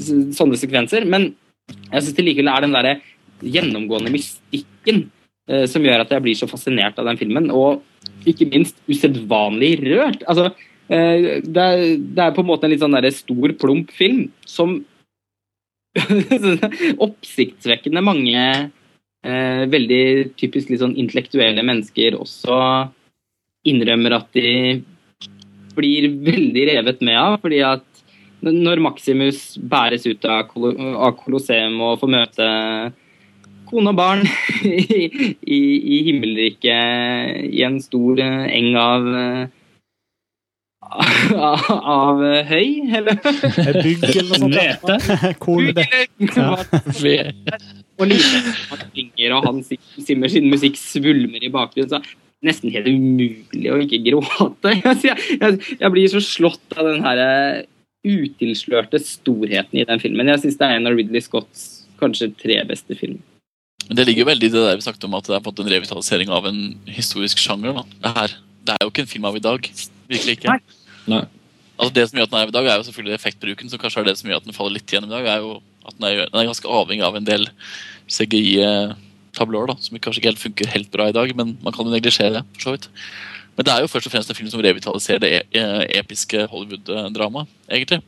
sånne 0.00 0.56
sekvenser. 0.56 1.04
Men 1.04 1.34
jeg 1.90 2.00
syns 2.00 2.16
det 2.16 2.24
likevel 2.24 2.48
er 2.52 2.60
den 2.64 2.76
derre 2.76 2.94
gjennomgående 3.42 4.12
mystikken 4.14 5.10
som 5.66 5.82
gjør 5.82 6.04
at 6.04 6.12
jeg 6.14 6.22
blir 6.24 6.38
så 6.38 6.48
fascinert 6.50 6.98
av 7.00 7.08
den 7.10 7.18
filmen. 7.20 7.50
Og 7.50 7.82
ikke 8.28 8.48
minst 8.52 8.78
usedvanlig 8.90 9.74
rørt. 9.82 10.22
Altså, 10.30 10.50
eh, 10.88 11.42
det, 11.42 11.64
er, 11.64 11.82
det 11.98 12.24
er 12.24 12.36
på 12.36 12.44
en 12.44 12.50
måte 12.50 12.68
en 12.68 12.74
litt 12.74 12.82
sånn 12.82 12.98
stor, 13.14 13.56
plump 13.60 13.92
film 13.94 14.28
som 14.46 14.80
Oppsiktsvekkende 17.04 18.00
mange 18.00 18.40
eh, 18.40 19.64
veldig 19.68 20.32
typisk 20.40 20.70
litt 20.72 20.80
sånn 20.80 20.96
intellektuelle 20.96 21.60
mennesker 21.68 22.16
også 22.16 22.56
innrømmer 23.68 24.16
at 24.16 24.30
de 24.32 24.80
blir 25.76 26.08
veldig 26.24 26.64
revet 26.70 27.04
med 27.04 27.18
av. 27.18 27.36
fordi 27.42 27.60
at 27.66 27.84
når 28.42 28.80
Maximus 28.82 29.58
bæres 29.60 30.08
ut 30.08 30.24
av 30.26 30.48
av 30.56 31.12
Colosseum 31.20 31.76
og 31.84 32.00
får 32.00 32.10
møte 32.10 32.48
kone 33.72 33.92
og 33.92 33.98
barn 33.98 34.22
i, 34.68 35.08
i, 35.56 35.60
i 35.96 35.98
himmelriket 36.10 37.48
i 37.48 37.64
en 37.66 37.80
stor 37.82 38.20
eh, 38.22 38.46
eng 38.52 38.76
av 38.78 39.08
eh, 39.16 39.42
av, 41.32 41.68
av 41.70 42.24
eh, 42.26 42.50
høy, 42.50 42.66
eller 42.98 43.16
Bygg 43.78 44.02
eller 44.10 44.42
noe 44.42 44.50
Hvete. 44.52 44.96
sånt. 45.06 45.38
Korn, 45.44 45.70
det. 45.76 45.86
og 47.96 48.12
synger, 48.92 49.36
og 49.38 49.46
han 49.46 49.62
simmer 49.64 50.32
sin 50.32 50.50
musikk 50.52 50.76
svulmer 50.80 51.40
i 51.40 51.52
bakgrunnen. 51.54 51.88
Så 51.94 52.44
nesten 52.44 52.74
helt 52.74 52.90
umulig 52.90 53.70
å 53.70 53.78
ikke 53.84 54.02
gråte. 54.10 54.74
Jeg, 54.82 55.16
jeg, 55.38 55.60
jeg 55.78 55.94
blir 55.94 56.10
så 56.12 56.20
slått 56.26 56.76
av 56.76 56.90
den 56.90 57.04
her 57.06 57.22
utilslørte 58.02 58.98
storheten 59.00 59.78
i 59.78 59.86
den 59.88 60.02
filmen. 60.02 60.28
Jeg 60.34 60.42
syns 60.42 60.58
det 60.58 60.68
er 60.68 60.80
en 60.80 60.90
av 60.90 60.98
Ridley 60.98 61.22
Scotts 61.24 61.86
kanskje 62.02 62.32
tre 62.34 62.58
beste 62.68 62.98
filmer. 62.98 63.22
Men 63.92 63.98
det 63.98 64.06
ligger 64.08 64.22
jo 64.24 64.28
veldig 64.30 64.48
i 64.48 64.52
det 64.54 64.60
der 64.64 64.78
vi 64.78 64.84
snakket 64.86 65.02
om 65.04 65.14
at 65.18 65.26
det 65.28 65.34
er 65.36 65.42
på 65.44 65.52
en 65.52 65.66
revitalisering 65.68 66.30
av 66.32 66.46
en 66.48 66.60
historisk 66.88 67.36
sjanger. 67.42 67.82
Det, 68.00 68.12
det 68.64 68.72
er 68.72 68.86
jo 68.86 68.88
ikke 68.88 69.02
en 69.04 69.10
film 69.10 69.26
av 69.28 69.36
i 69.36 69.42
dag. 69.44 69.66
Virkelig 70.08 70.36
ikke. 70.38 70.54
Nei. 71.12 71.18
Altså 71.76 71.92
Det 71.98 72.06
som 72.08 72.16
gjør 72.16 72.30
at 72.30 72.32
den 72.32 72.38
er 72.40 72.48
i 72.48 72.54
dag, 72.56 72.68
er 72.72 72.80
jo 72.80 72.86
selvfølgelig 72.86 73.18
effektbruken, 73.18 73.68
som 73.68 73.82
kanskje 73.82 74.00
er 74.00 74.08
det 74.08 74.14
som 74.16 74.32
gjør 74.32 74.40
at 74.40 74.48
den 74.48 74.56
faller 74.56 74.78
litt 74.78 74.88
igjennom 74.88 75.12
i 75.12 75.16
dag. 75.18 75.28
er 75.28 75.44
jo 75.44 75.52
at 75.84 75.98
Den 75.98 76.08
er, 76.08 76.24
den 76.24 76.40
er 76.40 76.48
ganske 76.48 76.72
avhengig 76.80 77.04
av 77.04 77.20
en 77.20 77.28
del 77.28 77.46
CGI-tablåer, 78.08 79.76
som 79.76 80.00
kanskje 80.00 80.22
ikke 80.22 80.32
helt 80.32 80.44
funker 80.46 80.72
helt 80.72 80.92
bra 80.96 81.10
i 81.12 81.16
dag, 81.20 81.36
men 81.36 81.58
man 81.60 81.76
kan 81.76 81.84
jo 81.84 81.92
neglisjere 81.92 82.38
det. 82.38 82.44
for 82.56 82.64
så 82.64 82.76
vidt. 82.78 82.88
Men 83.58 83.68
det 83.68 83.74
er 83.74 83.84
jo 83.84 83.92
først 83.92 84.08
og 84.08 84.16
fremst 84.16 84.32
en 84.32 84.40
film 84.40 84.48
som 84.48 84.64
revitaliserer 84.64 85.20
det 85.20 85.34
e 85.36 85.42
e- 85.60 86.00
episke 86.00 86.48
Hollywood-dramaet, 86.48 87.52
egentlig. 87.68 88.00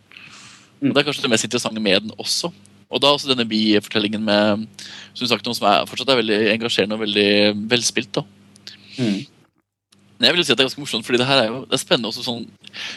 Og 0.80 0.94
Det 0.94 0.96
er 0.96 1.12
kanskje 1.12 1.28
det 1.28 1.36
mest 1.36 1.44
interessante 1.44 1.80
med 1.92 2.08
den 2.08 2.16
også. 2.16 2.54
Og 2.94 3.02
da 3.02 3.10
også 3.10 3.30
denne 3.32 3.46
bifortellingen 3.50 4.22
med 4.22 4.66
som 5.14 5.24
du 5.24 5.30
sagt, 5.30 5.46
noe 5.46 5.56
som 5.58 5.66
er, 5.70 5.86
fortsatt 5.90 6.10
er 6.14 6.20
veldig 6.22 6.40
engasjerende 6.54 6.96
og 6.98 7.04
veldig 7.04 7.28
velspilt. 7.70 8.18
da. 8.18 8.24
Mm. 8.98 9.22
Men 10.14 10.28
jeg 10.28 10.36
vil 10.36 10.46
si 10.46 10.52
at 10.54 10.58
det 10.58 10.62
er 10.64 10.68
ganske 10.68 10.82
morsomt, 10.82 11.06
fordi 11.06 11.18
det 11.20 11.26
her 11.26 11.40
er 11.42 11.48
jo 11.50 11.62
det 11.66 11.74
er 11.74 11.82
spennende 11.82 12.10
også 12.10 12.22
sånn, 12.26 12.44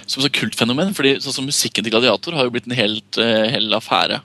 som 0.06 0.26
et 0.26 0.38
kultfenomen. 0.38 0.94
fordi 0.98 1.16
sånn 1.22 1.36
som 1.40 1.48
Musikken 1.50 1.86
til 1.86 1.94
Gladiator 1.94 2.38
har 2.38 2.46
jo 2.46 2.54
blitt 2.54 2.70
en 2.70 2.78
helt, 2.78 3.18
uh, 3.18 3.48
hel 3.50 3.74
affære. 3.74 4.22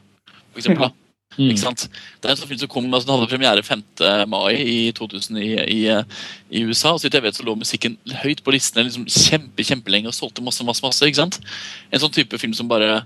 For 0.53 0.61
eksempel, 0.61 0.89
da. 0.89 1.03
Mm. 1.39 1.49
Ikke 1.49 1.63
sant? 1.63 1.87
Det 2.21 2.29
er 2.29 2.35
en 2.35 2.41
sånn 2.43 2.51
film 2.51 2.61
som 2.61 2.69
kom, 2.69 2.91
altså 2.93 3.09
Den 3.09 3.17
hadde 3.17 3.31
premiere 3.31 3.65
5. 3.65 3.83
mai 4.29 4.53
i 4.61 4.77
2000 4.93 5.39
i, 5.41 5.49
i, 5.65 5.81
i 6.53 6.65
USA. 6.69 6.93
og 6.93 7.01
så 7.01 7.09
vidt 7.09 7.17
jeg 7.17 7.25
vet 7.25 7.39
så 7.39 7.47
lå 7.47 7.57
musikken 7.57 7.97
høyt 8.21 8.43
på 8.45 8.53
listene 8.53 8.85
liksom 8.85 9.09
kjempe, 9.09 9.65
kjempelenge 9.65 10.13
og 10.13 10.17
solgte 10.17 10.45
masse. 10.45 10.65
masse, 10.65 10.85
masse, 10.85 11.09
ikke 11.09 11.23
sant? 11.23 11.41
En 11.89 12.05
sånn 12.05 12.13
type 12.13 12.41
film 12.41 12.53
som 12.57 12.69
bare 12.69 13.03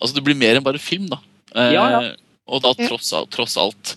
Altså 0.00 0.16
Det 0.16 0.24
blir 0.24 0.36
mer 0.36 0.56
enn 0.56 0.64
bare 0.64 0.80
film. 0.80 1.08
da. 1.08 1.18
Eh, 1.54 1.72
Ja, 1.74 1.86
ja. 1.90 2.16
Og 2.50 2.62
da 2.64 2.72
tross, 2.74 3.12
tross 3.30 3.56
alt 3.60 3.94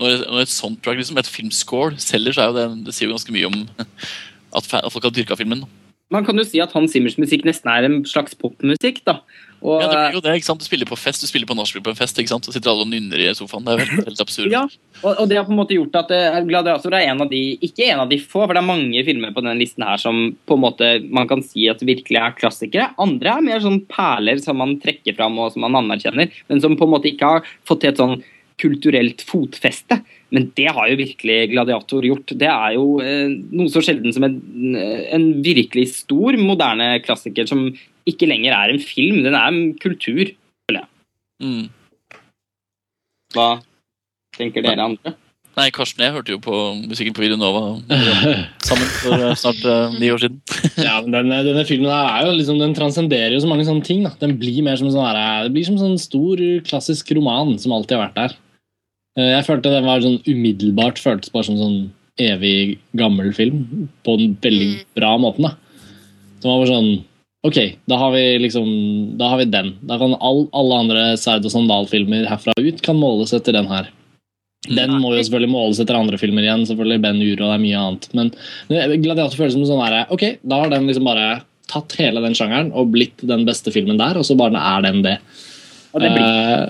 når, 0.00 0.26
når 0.28 0.42
et 0.44 0.52
soundtrack, 0.52 0.98
liksom, 1.00 1.16
et 1.16 1.30
filmscore, 1.30 1.96
selger, 2.02 2.36
så 2.36 2.42
er 2.44 2.50
jo 2.50 2.56
det, 2.58 2.66
det 2.84 2.94
sier 2.94 3.08
jo 3.08 3.14
ganske 3.16 3.32
mye 3.32 3.48
om 3.48 3.62
at, 3.80 4.68
at 4.76 4.92
folk 4.92 5.06
har 5.08 5.14
dyrka 5.16 5.38
filmen. 5.38 5.64
man 6.12 6.24
kan 6.24 6.36
jo 6.38 6.44
si 6.46 6.60
at 6.62 6.72
Hans 6.76 6.92
Simmers 6.92 7.16
musikk 7.18 7.46
nesten 7.48 7.70
er 7.72 7.88
en 7.88 8.04
slags 8.06 8.36
popmusikk. 8.38 9.00
da. 9.08 9.20
Og, 9.66 9.80
Ja, 9.82 9.86
det 9.90 9.98
blir 9.98 10.16
jo 10.20 10.22
det, 10.22 10.32
ikke 10.38 10.46
sant? 10.46 10.62
Du 10.62 10.68
spiller 10.68 10.86
på 10.86 10.98
fest, 10.98 11.24
du 11.24 11.26
spiller 11.26 11.48
på 11.50 11.56
nachspiel 11.58 11.82
på 11.82 11.90
en 11.90 11.98
fest, 11.98 12.18
ikke 12.22 12.30
sant? 12.30 12.46
Så 12.46 12.54
sitter 12.54 12.70
alle 12.70 12.84
og 12.86 12.90
nynner 12.92 13.18
i 13.18 13.26
sofaen. 13.34 13.64
Det 13.66 13.74
er 13.74 13.82
helt, 13.82 14.04
helt 14.06 14.22
absurd. 14.22 14.52
Ja, 14.54 14.62
og, 15.00 15.10
og 15.10 15.24
det 15.26 15.40
har 15.40 15.48
på 15.48 15.54
en 15.54 15.58
måte 15.58 15.74
gjort 15.74 15.98
at 15.98 16.12
eh, 16.14 16.38
Gladiator 16.46 16.94
er 16.94 17.08
en 17.10 17.24
av 17.24 17.32
de 17.32 17.40
ikke 17.66 17.88
en 17.90 18.04
av 18.04 18.12
de 18.12 18.20
få, 18.22 18.44
for 18.44 18.54
det 18.54 18.62
er 18.62 18.68
mange 18.68 19.02
filmer 19.08 19.34
på 19.34 19.42
denne 19.42 19.58
listen 19.58 19.82
her 19.82 19.98
som 19.98 20.22
på 20.46 20.58
en 20.58 20.62
måte 20.62 20.92
man 21.10 21.26
kan 21.30 21.42
si 21.42 21.66
at 21.72 21.82
virkelig 21.82 22.22
er 22.22 22.38
klassikere. 22.38 22.92
Andre 23.02 23.34
er 23.34 23.48
mer 23.48 23.64
sånn 23.64 23.82
perler 23.90 24.38
som 24.44 24.62
man 24.62 24.78
trekker 24.82 25.18
fram 25.18 25.42
og 25.42 25.50
som 25.56 25.66
man 25.66 25.80
anerkjenner, 25.82 26.30
men 26.46 26.62
som 26.62 26.78
på 26.78 26.86
en 26.86 26.94
måte 26.94 27.10
ikke 27.10 27.34
har 27.34 27.52
fått 27.66 27.82
til 27.82 27.90
et 27.90 28.02
sånn 28.04 28.20
kulturelt 28.60 29.22
fotfeste. 29.26 30.00
Men 30.34 30.48
det 30.58 30.70
har 30.74 30.88
jo 30.90 30.98
virkelig 30.98 31.50
Gladiator 31.52 32.06
gjort. 32.06 32.34
Det 32.38 32.48
er 32.50 32.76
jo 32.76 32.96
eh, 33.04 33.28
noe 33.30 33.70
så 33.72 33.82
sjelden 33.84 34.14
som 34.14 34.26
en, 34.26 34.40
en 34.76 35.28
virkelig 35.44 35.90
stor 36.00 36.38
moderne 36.40 36.96
klassiker 37.04 37.46
som 37.48 37.68
ikke 38.06 38.28
lenger 38.30 38.54
er 38.54 38.72
en 38.72 38.82
film, 38.82 39.22
den 39.26 39.34
er 39.34 39.48
en 39.50 39.72
kultur. 39.82 40.30
Mm. 41.42 41.68
Hva 43.36 43.48
tenker 44.36 44.64
dere 44.64 44.84
andre? 44.88 45.16
Nei, 45.56 45.70
Karsten, 45.72 46.02
jeg 46.04 46.12
hørte 46.12 46.34
jo 46.34 46.40
på 46.44 46.54
musikken 46.82 47.14
på 47.16 47.22
Video 47.24 47.38
Nova 47.40 47.78
sammen 48.68 48.88
for 48.98 49.16
eh, 49.16 49.36
snart 49.40 49.62
eh, 49.64 49.94
ni 49.96 50.10
år 50.12 50.20
siden. 50.20 50.40
Ja, 50.86 50.98
men 51.00 51.14
denne, 51.14 51.38
denne 51.46 51.64
filmen 51.64 51.88
er 51.88 52.26
jo 52.26 52.34
liksom, 52.36 52.58
den 52.60 52.74
transcenderer 52.76 53.32
jo 53.32 53.40
så 53.40 53.48
mange 53.48 53.64
sånne 53.64 53.84
ting. 53.86 54.02
da. 54.04 54.12
Den 54.20 54.36
blir 54.40 54.60
mer 54.66 54.76
som 54.76 54.90
en 54.90 54.96
sånn, 54.96 55.20
det 55.46 55.54
blir 55.54 55.64
som 55.64 55.78
en 55.78 55.86
sånn 55.86 56.02
stor, 56.02 56.42
klassisk 56.68 57.14
roman 57.16 57.54
som 57.62 57.72
alltid 57.72 57.96
har 57.96 58.04
vært 58.04 58.20
der. 58.20 58.36
Eh, 59.16 59.30
Jeg 59.36 59.44
følte 59.46 59.72
den 59.72 59.84
var 59.88 60.00
sånn 60.04 60.22
umiddelbart 60.28 60.98
føltes 61.02 61.32
bare 61.32 61.44
som 61.48 61.56
en 61.56 61.62
sånn 61.64 61.90
evig 62.18 62.78
gammel 62.96 63.32
film. 63.36 63.88
På 64.04 64.14
en 64.18 64.36
veldig 64.40 64.72
Mm. 64.76 64.84
bra 64.96 65.16
måte. 65.18 65.42
da. 65.42 65.54
Som 66.40 66.50
var 66.50 66.64
bare 66.66 66.74
sånn 66.76 67.04
Ok, 67.44 67.76
da 67.86 67.96
har 67.96 68.10
vi 68.10 68.38
liksom, 68.42 69.16
da 69.16 69.28
har 69.28 69.36
vi 69.38 69.44
den. 69.44 69.74
Da 69.86 69.98
kan 69.98 70.16
all, 70.20 70.48
alle 70.52 70.74
andre 70.80 71.16
Saud- 71.16 71.44
og 71.44 71.50
Sandal-filmer 71.52 72.26
herfra 72.26 72.52
ut 72.58 72.82
kan 72.82 72.96
måles 72.96 73.32
etter 73.32 73.52
den 73.52 73.66
her. 73.68 73.86
Den 74.66 74.90
må 75.00 75.14
jo 75.14 75.22
selvfølgelig 75.22 75.50
måles 75.52 75.78
etter 75.78 75.94
andre 75.94 76.16
filmer 76.18 76.42
igjen. 76.42 76.66
selvfølgelig 76.66 77.00
Ben 77.02 77.22
Ure 77.22 77.44
og 77.44 77.52
det 77.52 77.54
er 77.54 77.62
mye 77.62 77.78
annet. 77.78 78.08
Men 78.14 78.32
Gladiator 79.00 79.36
føles 79.36 79.52
som 79.52 79.62
sånn 79.64 79.84
her, 79.86 80.06
ok, 80.10 80.38
da 80.44 80.60
har 80.60 80.70
den 80.70 80.88
liksom 80.88 81.04
bare 81.04 81.42
tatt 81.68 81.92
hele 82.00 82.20
den 82.20 82.34
sjangeren 82.34 82.72
og 82.74 82.90
blitt 82.90 83.18
den 83.24 83.44
beste 83.46 83.70
filmen 83.70 83.96
der, 83.96 84.16
og 84.18 84.24
så 84.24 84.36
bare 84.36 84.56
er 84.56 84.82
den 84.82 85.02
det. 85.02 85.18
Og 85.94 86.00
det 86.00 86.10
blir 86.16 86.22
Eh, 86.26 86.68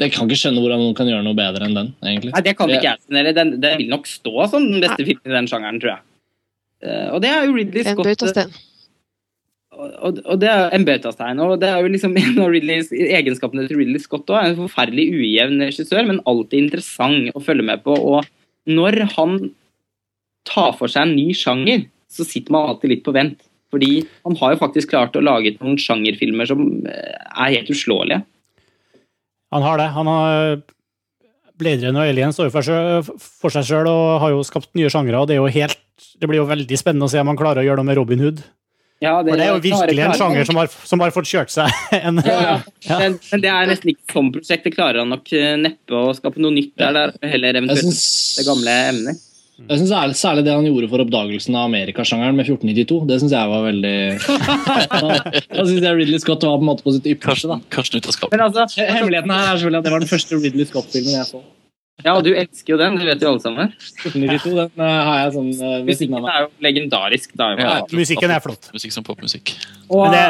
jeg 0.00 0.12
kan 0.14 0.26
ikke 0.26 0.38
skjønne 0.40 0.62
hvordan 0.62 0.80
noen 0.80 0.96
kan 0.96 1.08
gjøre 1.10 1.24
noe 1.26 1.36
bedre 1.36 1.68
enn 1.68 1.76
den, 1.76 1.92
egentlig. 2.00 2.32
Nei, 2.32 2.42
det 2.46 2.54
kan 2.58 2.70
ikke 2.72 2.88
jeg 2.88 3.02
signere. 3.04 3.34
Den, 3.36 3.54
den 3.62 3.78
vil 3.82 3.92
nok 3.92 4.08
stå 4.08 4.48
som 4.50 4.64
den 4.66 4.82
beste 4.82 5.04
filmen 5.04 5.32
i 5.32 5.36
den 5.36 5.48
sjangeren, 5.50 5.80
tror 5.82 5.92
jeg. 5.94 6.04
Eh, 6.82 7.08
og 7.12 7.22
det 7.22 7.30
er 7.30 7.46
jo 7.46 7.56
Ridley 7.56 7.84
Scott. 7.86 7.92
En 7.92 8.54
Og, 9.72 10.18
og 10.24 10.40
det 10.42 10.50
er 10.50 10.74
en 10.76 10.86
bautastein. 10.88 11.42
Og 11.44 11.54
det 11.62 11.70
er 11.70 11.84
jo 11.84 11.92
liksom 11.92 12.16
en 12.22 12.42
av 12.42 12.50
Ridleys 12.54 12.92
egenskapene 12.92 13.68
til 13.68 13.82
Ridley 13.82 14.02
Scott 14.02 14.26
også. 14.26 14.42
En 14.42 14.60
forferdelig 14.64 15.08
ujevn 15.12 15.62
regissør, 15.64 16.04
men 16.08 16.22
alltid 16.30 16.66
interessant 16.66 17.32
å 17.36 17.44
følge 17.44 17.68
med 17.70 17.84
på. 17.86 17.94
Og 17.94 18.26
når 18.70 19.04
han 19.16 19.38
tar 20.48 20.74
for 20.78 20.90
seg 20.90 21.06
en 21.06 21.16
ny 21.16 21.30
sjanger, 21.36 21.86
så 22.12 22.26
sitter 22.26 22.54
man 22.54 22.72
alltid 22.72 22.96
litt 22.96 23.06
på 23.06 23.14
vent. 23.14 23.40
Fordi 23.72 24.02
han 24.26 24.36
har 24.40 24.52
jo 24.52 24.60
faktisk 24.60 24.90
klart 24.92 25.14
å 25.16 25.24
lage 25.24 25.54
noen 25.60 25.78
sjangerfilmer 25.80 26.48
som 26.50 26.64
eh, 26.88 27.16
er 27.32 27.54
helt 27.54 27.70
uslåelige. 27.72 28.24
Han 29.52 29.66
har 29.66 29.80
det. 29.80 29.90
Han 29.96 30.08
har 30.10 30.62
Blade 31.60 31.86
Runner 31.86 32.02
og 32.02 32.10
Alien 32.10 32.32
står 32.34 32.48
jo 32.48 32.54
for 32.56 33.52
seg, 33.52 33.68
sjøl 33.68 33.90
og 33.90 34.18
har 34.24 34.34
jo 34.34 34.42
skapt 34.46 34.72
nye 34.78 34.90
sjangre. 34.92 35.20
og 35.20 35.28
Det, 35.30 35.38
helt, 35.54 35.78
det 36.18 36.30
blir 36.30 36.42
jo 36.42 36.48
veldig 36.48 36.78
spennende 36.80 37.08
å 37.08 37.12
se 37.12 37.20
om 37.22 37.30
han 37.30 37.38
klarer 37.38 37.62
å 37.62 37.66
gjøre 37.66 37.82
noe 37.82 37.90
med 37.90 38.00
Robin 38.00 38.24
Hood. 38.24 38.42
Ja, 39.02 39.16
For 39.18 39.34
det 39.34 39.48
er 39.48 39.50
jo 39.50 39.62
virkelig 39.64 40.02
en 40.04 40.14
sjanger 40.14 40.46
som 40.46 40.58
har, 40.60 40.68
som 40.70 41.02
har 41.02 41.10
fått 41.10 41.26
kjørt 41.26 41.50
seg 41.50 41.72
en 41.98 42.20
Ja, 42.22 42.36
ja. 42.38 42.54
Ja. 42.86 43.00
Men, 43.00 43.16
men 43.32 43.42
det 43.42 43.50
er 43.50 43.68
nesten 43.70 43.92
ikke 43.92 44.14
sånn 44.14 44.30
prosjekt. 44.34 44.64
Det 44.68 44.74
klarer 44.76 45.02
han 45.02 45.10
nok 45.10 45.32
eh, 45.34 45.56
neppe 45.58 45.98
å 45.98 46.14
skape 46.14 46.42
noe 46.42 46.54
nytt 46.54 46.74
der. 46.78 46.94
Det 46.94 47.26
er 47.26 47.34
heller 47.34 47.58
eventuelt 47.60 47.82
synes... 47.82 48.06
det 48.38 48.46
gamle 48.46 48.78
emner. 48.92 49.20
Jeg 49.60 49.78
synes 49.78 49.90
særlig, 49.92 50.14
særlig 50.16 50.42
det 50.46 50.52
han 50.54 50.66
gjorde 50.66 50.88
for 50.88 51.02
oppdagelsen 51.04 51.56
av 51.58 51.66
amerikasjangeren 51.68 52.38
med 52.38 52.48
1492, 52.48 53.00
det 53.08 53.18
syns 53.20 53.34
jeg 53.36 53.50
var 53.50 53.64
veldig 53.66 53.96
Da, 55.52 55.64
syns 55.68 55.84
jeg 55.84 55.98
Ridley 55.98 56.20
Scott 56.22 56.46
var 56.48 56.56
på 56.56 56.64
en 56.64 56.70
måte 56.70 56.86
på 56.86 56.94
sitt 56.96 57.08
ypperste. 57.12 57.50
da. 57.50 57.58
Karsten, 57.60 57.74
Karsten 57.76 58.00
ut 58.00 58.08
av 58.08 58.16
skapet. 58.16 58.34
Men 58.34 58.44
altså, 58.46 58.64
Hemmeligheten 58.80 59.34
her 59.34 59.44
er 59.44 59.58
selvfølgelig 59.58 59.82
at 59.82 59.88
det 59.88 59.92
var 59.94 60.04
den 60.04 60.12
første 60.12 60.38
Ridley 60.40 60.68
Scott-filmen 60.70 61.18
jeg 61.18 61.28
så. 61.28 61.42
ja, 62.06 62.14
og 62.14 62.24
du 62.24 62.30
elsker 62.32 62.74
jo 62.74 62.80
den, 62.80 62.96
det 62.98 63.10
vet 63.10 63.26
jo 63.26 63.34
alle 63.34 63.44
sammen. 63.44 63.76
1492, 64.00 64.54
den 64.56 64.86
eh, 64.88 65.02
har 65.10 65.20
jeg 65.20 65.36
sånn 65.36 65.52
uh, 65.52 65.76
ved 65.84 66.00
siden 66.00 66.16
av 66.16 66.24
Musikken 66.24 66.32
er 66.32 66.46
jo 66.46 66.50
legendarisk. 66.68 67.36
Da. 67.42 67.52
Ja. 67.60 67.76
Musikken 67.92 68.34
er 68.34 68.42
flott. 68.48 68.72
Musikk 68.72 68.96
som 68.96 69.06
popmusikk. 69.06 69.54
Og, 69.92 70.06
Men 70.08 70.16
det, 70.16 70.26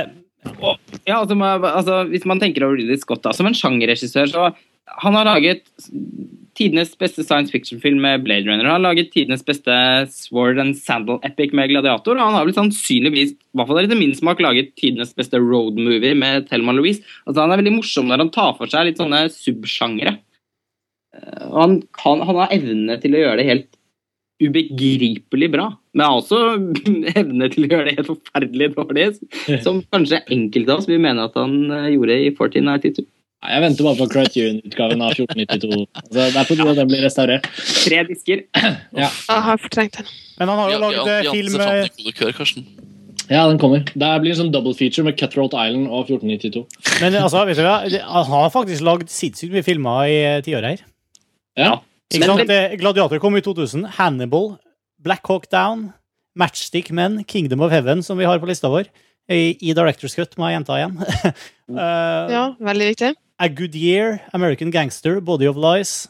ja, 1.06 1.22
altså, 1.22 1.38
altså, 1.70 2.02
hvis 2.10 2.26
man 2.26 2.42
tenker 2.42 2.66
over 2.66 2.82
Ridley 2.82 2.98
Scott 2.98 3.22
da, 3.22 3.32
som 3.38 3.46
en 3.46 3.56
sjangerregissør, 3.56 4.34
så 4.34 4.50
han 5.06 5.14
har 5.14 5.30
laget 5.30 5.62
tidenes 6.58 6.92
beste 7.00 7.24
science 7.24 7.52
fiction-film 7.52 8.00
med 8.02 8.24
Blade 8.26 8.44
Runner. 8.48 8.66
Han 8.66 8.76
har 8.76 8.84
laget 8.84 9.12
tidenes 9.14 9.44
beste 9.46 9.74
Sword 10.12 10.60
and 10.60 10.76
Sandal-epic 10.76 11.54
med 11.56 11.70
Gladiator. 11.72 12.16
Og 12.16 12.24
han 12.24 12.36
har 12.36 12.48
vel 12.48 12.56
sannsynligvis, 12.56 13.34
i 13.34 13.58
hvert 13.58 13.70
fall 13.70 13.80
er 13.80 13.88
det 13.90 14.00
min 14.00 14.14
smak, 14.16 14.42
laget 14.44 14.74
tidenes 14.80 15.14
beste 15.16 15.40
road-movie 15.40 16.16
med 16.18 16.48
Thelma 16.50 16.74
Louise. 16.76 17.04
Altså, 17.26 17.40
han 17.40 17.54
er 17.54 17.62
veldig 17.62 17.76
morsom 17.78 18.10
når 18.10 18.26
han 18.26 18.32
tar 18.34 18.52
for 18.58 18.72
seg 18.72 18.90
litt 18.90 19.00
sånne 19.00 19.24
subsjangere. 19.32 20.18
Eh, 21.16 21.46
Han, 21.52 21.80
kan, 21.96 22.24
han 22.24 22.42
har 22.44 22.52
evne 22.58 22.98
til 23.00 23.16
å 23.16 23.24
gjøre 23.24 23.40
det 23.40 23.48
helt 23.48 23.70
ubegripelig 24.42 25.48
bra. 25.52 25.70
Men 25.94 26.06
har 26.06 26.20
også 26.20 26.42
evne 27.22 27.48
til 27.52 27.66
å 27.66 27.72
gjøre 27.72 27.88
det 27.88 27.96
helt 27.98 28.12
forferdelig 28.12 28.72
dårlig. 28.76 29.08
Som 29.64 29.82
kanskje 29.94 30.24
enkelte 30.28 30.74
av 30.74 30.82
oss 30.82 30.90
vil 30.90 31.02
mene 31.02 31.28
at 31.28 31.36
han 31.38 31.58
eh, 31.70 31.92
gjorde 31.96 32.20
i 32.20 32.30
1492. 32.34 33.08
Jeg 33.42 33.62
venter 33.64 33.82
bare 33.88 33.98
på 33.98 34.06
Criterion-utgaven 34.12 35.00
av 35.02 35.14
1492. 35.16 35.86
Altså, 35.98 36.12
det 36.14 36.26
er 36.38 36.46
på 36.46 36.54
tide 36.54 36.70
at 36.70 36.78
den 36.78 36.90
blir 36.92 37.00
restaurert. 37.02 37.48
Tre 37.82 38.02
disker. 38.10 38.44
Ja. 39.02 39.08
Jeg 39.08 39.42
har 39.48 39.58
fortrengt 39.58 39.96
den. 39.98 40.06
men 40.38 40.48
han 40.52 40.58
har 40.60 40.70
jo 40.70 40.74
Ja, 40.76 40.80
laget 40.82 40.98
ja, 41.00 41.14
eh, 41.16 41.24
ja, 41.26 41.32
film 41.32 41.48
så 41.50 41.58
fant 41.58 42.58
eh. 42.60 42.82
Ja, 43.32 43.46
den 43.48 43.58
kommer. 43.58 43.82
Det 43.88 44.10
blir 44.22 44.34
en 44.34 44.38
sånn 44.44 44.52
double 44.54 44.74
feature 44.78 45.04
med 45.06 45.16
Cutthroat 45.18 45.54
Island 45.56 45.88
og 45.88 46.10
1492. 46.10 46.62
Men 47.00 47.16
altså, 47.22 47.42
vet 47.48 47.58
du 47.58 47.64
hva? 47.66 47.78
Han 48.12 48.30
har 48.30 48.52
faktisk 48.54 48.84
lagd 48.86 49.10
sinnssykt 49.10 49.54
mye 49.54 49.64
filmer 49.66 50.06
i 50.10 50.18
eh, 50.20 50.40
tiåret 50.46 50.68
her. 50.76 50.84
Ja. 51.58 51.72
Ikke 52.12 52.26
Men- 52.28 52.44
sant? 52.44 52.78
Gladiator 52.82 53.18
kom 53.22 53.36
i 53.38 53.42
2000. 53.42 53.88
Hannibal, 53.96 54.52
Black 55.02 55.26
Hawk 55.26 55.48
Down, 55.50 55.88
Matchstick 56.38 56.92
Men, 56.94 57.24
Kingdom 57.24 57.64
of 57.64 57.72
Heaven, 57.74 58.02
som 58.06 58.18
vi 58.20 58.28
har 58.28 58.38
på 58.38 58.46
lista 58.50 58.70
vår. 58.70 58.86
I, 59.30 59.56
i 59.62 59.74
Directors 59.76 60.14
Cut, 60.18 60.34
må 60.40 60.48
jeg 60.50 60.58
gjenta 60.60 60.78
igjen. 60.80 60.96
uh, 61.70 62.30
Ja, 62.36 62.46
veldig 62.60 62.88
viktig. 62.94 63.12
A 63.42 63.48
Good 63.48 63.74
Year, 63.78 64.20
American 64.34 64.70
Gangster, 64.74 65.20
Body 65.20 65.46
of 65.50 65.56
Lies. 65.58 66.08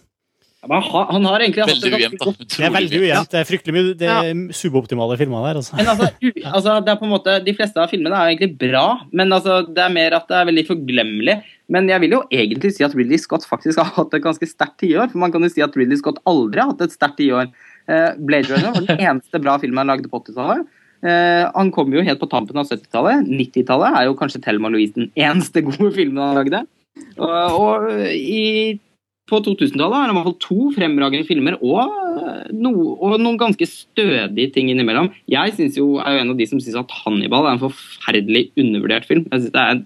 Ja, 0.62 0.68
han, 0.78 0.82
har- 0.92 1.08
han 1.10 1.24
har 1.26 1.40
egentlig 1.42 1.64
hatt 1.64 1.72
Veldig 1.72 1.90
ujevnt, 1.98 2.18
ganske 2.20 2.24
da. 2.24 2.32
godt. 2.44 2.56
Det 2.56 2.66
er 2.68 2.74
veldig 2.76 2.98
ujevnt. 3.02 3.30
Det 3.32 3.38
er 3.40 3.46
fryktelig 3.48 3.72
mye 3.74 3.94
det 3.98 4.10
er 4.12 4.42
suboptimale 4.54 5.16
filmer 5.18 5.46
der. 5.48 5.58
Altså. 5.58 5.74
Men 5.78 5.88
altså, 5.90 6.06
u- 6.22 6.44
altså, 6.52 6.74
det 6.86 6.92
er 6.92 7.00
på 7.00 7.06
en 7.08 7.10
måte, 7.16 7.34
De 7.48 7.54
fleste 7.58 7.82
av 7.82 7.90
filmene 7.90 8.14
er 8.20 8.30
egentlig 8.30 8.50
bra, 8.60 8.84
men 9.10 9.34
altså, 9.34 9.56
det 9.66 9.82
er 9.82 9.90
mer 9.96 10.14
at 10.20 10.28
det 10.30 10.36
er 10.38 10.46
veldig 10.52 10.64
forglemmelig. 10.68 11.36
Men 11.72 11.88
jeg 11.90 12.04
vil 12.04 12.14
jo 12.14 12.20
egentlig 12.30 12.70
si 12.76 12.84
at 12.86 12.94
Ridley 12.94 13.18
Scott 13.18 13.46
faktisk 13.48 13.80
har 13.82 13.90
hatt 13.96 14.14
et 14.14 14.22
ganske 14.22 14.46
sterkt 14.50 14.76
tiår. 14.84 15.08
For 15.10 15.18
man 15.24 15.32
kan 15.34 15.42
jo 15.42 15.50
si 15.50 15.64
at 15.64 15.74
Ridley 15.78 15.98
Scott 15.98 16.20
aldri 16.30 16.60
har 16.62 16.70
hatt 16.74 16.84
et 16.86 16.94
sterkt 16.94 17.18
tiår. 17.18 17.50
Uh, 17.90 18.12
Blade 18.22 18.46
Runner 18.52 18.70
var 18.76 18.86
den 18.86 19.02
eneste 19.08 19.40
bra 19.42 19.56
filmen 19.62 19.82
han 19.82 19.90
lagde 19.90 20.10
på 20.12 20.20
80-tallet. 20.22 20.68
Eh, 21.02 21.44
han 21.50 21.72
kommer 21.74 21.98
jo 21.98 22.06
helt 22.06 22.20
på 22.20 22.30
tampen 22.30 22.60
av 22.60 22.70
70-tallet. 22.70 23.26
90-tallet 23.26 23.98
er 23.98 24.06
jo 24.06 24.16
kanskje 24.18 24.42
Thelma 24.44 24.70
Louise 24.70 24.94
den 24.94 25.10
eneste 25.18 25.64
gode 25.66 25.90
filmen 25.98 26.22
han 26.22 26.38
lagde. 26.38 26.64
Og, 27.18 27.56
og 27.58 27.86
i, 28.14 28.78
på 29.30 29.40
2000-tallet 29.42 29.96
har 29.96 30.06
han 30.06 30.12
i 30.12 30.18
hvert 30.18 30.28
fall 30.28 30.40
to 30.44 30.68
fremragende 30.76 31.26
filmer 31.26 31.56
og, 31.58 31.96
no, 32.54 32.72
og 32.94 33.16
noen 33.18 33.40
ganske 33.40 33.66
stødige 33.68 34.52
ting 34.54 34.70
innimellom. 34.70 35.10
Jeg 35.30 35.56
jo, 35.78 35.96
er 36.02 36.18
jo 36.18 36.22
en 36.22 36.34
av 36.34 36.38
de 36.38 36.48
som 36.50 36.60
syns 36.62 36.78
at 36.82 36.94
Hannibal 37.02 37.48
er 37.48 37.56
en 37.56 37.64
forferdelig 37.64 38.50
undervurdert 38.60 39.08
film. 39.08 39.26
Jeg, 39.32 39.50
det 39.54 39.64
er, 39.64 39.82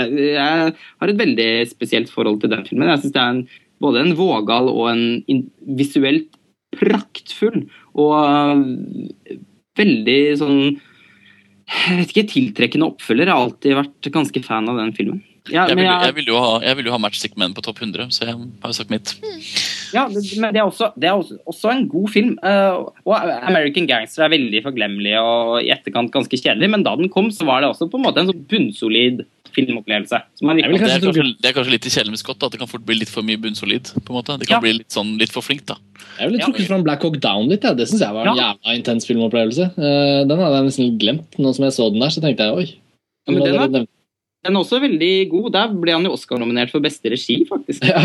jeg, 0.00 0.32
jeg 0.34 0.74
har 0.74 1.12
et 1.12 1.22
veldig 1.22 1.50
spesielt 1.70 2.10
forhold 2.12 2.42
til 2.42 2.52
den 2.52 2.66
filmen. 2.66 2.90
Jeg 2.90 3.04
synes 3.04 3.14
det 3.14 3.22
er 3.22 3.36
en, 3.36 3.44
både 3.84 4.02
en 4.02 4.16
vågal 4.18 4.72
og 4.72 4.90
en 4.90 5.06
in, 5.30 5.46
visuelt 5.78 6.32
praktfull 6.76 7.68
og 7.96 8.12
veldig 9.76 10.20
sånn 10.40 10.58
jeg 11.66 11.96
vet 11.98 12.12
ikke, 12.12 12.28
tiltrekkende 12.30 12.86
oppfølger. 12.92 13.26
Jeg 13.26 13.34
har 13.34 13.46
alltid 13.48 13.72
vært 13.74 14.08
ganske 14.14 14.42
fan 14.44 14.68
av 14.70 14.76
den 14.78 14.92
filmen. 14.94 15.22
Ja, 15.50 15.66
Jeg 15.66 15.76
men 15.76 15.84
vil, 15.84 15.84
jeg- 15.92 16.04
jeg 16.06 16.14
vil 16.14 16.24
jo 16.26 16.38
ha, 16.42 16.60
jeg 16.60 16.76
vil 16.76 16.84
jo 16.86 16.90
ha 16.92 16.98
Matchstick 16.98 17.36
Men 17.36 17.54
på 17.54 17.62
topp 17.62 17.78
100, 17.78 18.08
så 18.10 18.24
jeg 18.26 18.34
har 18.34 18.70
jo 18.70 18.72
sagt 18.72 18.90
mitt. 18.90 19.14
Ja, 19.94 20.08
det- 20.08 20.38
men 20.38 20.52
det 20.54 20.60
er 20.60 20.66
også, 20.66 20.92
det 20.98 21.04
er 21.08 21.14
også, 21.14 21.38
også 21.46 21.70
en 21.70 21.88
god 21.88 22.08
film. 22.10 22.38
eh, 22.42 22.70
og 23.06 23.14
American 23.46 23.86
Gangster 23.86 24.24
er 24.24 24.28
veldig 24.30 24.62
forglemmelig 24.62 25.14
og 25.20 25.62
i 25.62 25.70
etterkant 25.70 26.10
ganske 26.10 26.34
kjedelig, 26.38 26.70
men 26.70 26.82
da 26.82 26.96
den 26.96 27.08
kom, 27.08 27.30
så 27.30 27.44
var 27.46 27.60
det 27.60 27.70
også 27.70 27.90
på 27.90 27.94
en 27.98 28.04
måte 28.04 28.18
en 28.18 28.26
sånn 28.28 28.46
bunnsolid 28.46 29.24
filmopplevelse. 29.54 30.18
Som 30.38 30.50
er 30.50 30.56
Jeg. 30.60 30.70
Det 30.72 30.80
er, 30.80 30.86
kanskje 30.86 31.06
kanskje, 31.06 31.36
det 31.42 31.48
er 31.50 31.52
kanskje 31.56 31.70
litt 31.76 31.86
i 31.86 31.90
kjelen 31.90 32.10
med 32.10 32.18
Scott, 32.18 32.38
da, 32.38 32.46
at 32.46 32.52
det 32.52 32.58
kan 32.60 32.68
fort 32.68 32.84
bli 32.86 32.94
litt 32.98 33.08
for 33.12 33.22
mye 33.22 33.36
bunnsolid. 33.38 33.92
på 34.04 34.10
en 34.10 34.16
måte. 34.18 34.38
Det 34.38 34.48
kan 34.48 34.56
Ja. 34.56 34.60
bli 34.60 34.72
litt 34.78 34.90
sånn 34.90 35.18
litt 35.18 35.30
for 35.32 35.42
flinkt, 35.42 35.66
da. 35.66 35.76
Jeg 36.18 36.30
ville 36.30 36.38
Ja. 36.40 36.46
trukket 36.46 36.66
fram 36.66 36.82
Black 36.82 37.02
Hawk 37.02 37.20
Down 37.20 37.48
litt. 37.48 37.62
Ja. 37.64 37.74
Det 37.74 37.86
syns 37.88 38.00
jeg 38.00 38.12
var 38.12 38.26
en 38.26 38.36
jævla 38.36 38.76
intens 38.76 39.06
filmopplevelse. 39.06 39.64
Eh, 39.78 40.24
den 40.26 40.38
hadde 40.38 40.56
jeg 40.56 40.64
nesten 40.70 40.98
glemt. 40.98 41.30
Nå 41.38 41.54
som 41.54 41.64
jeg 41.64 41.72
så 41.72 41.90
den 41.90 42.00
der, 42.00 42.08
så 42.08 42.20
tenkte 42.22 42.38
jeg 42.44 42.54
oi. 42.56 42.66
Ja, 43.28 43.32
men 43.32 43.42
den 43.42 43.54
er- 43.82 43.86
Den 44.44 44.54
er 44.54 44.60
også 44.60 44.78
veldig 44.80 45.28
god. 45.30 45.52
Der 45.52 45.68
ble 45.68 45.90
han 45.92 46.04
jo 46.04 46.12
Oscar-nominert 46.12 46.70
for 46.70 46.78
beste 46.80 47.10
regi, 47.10 47.44
faktisk. 47.48 47.82
ja. 47.82 48.04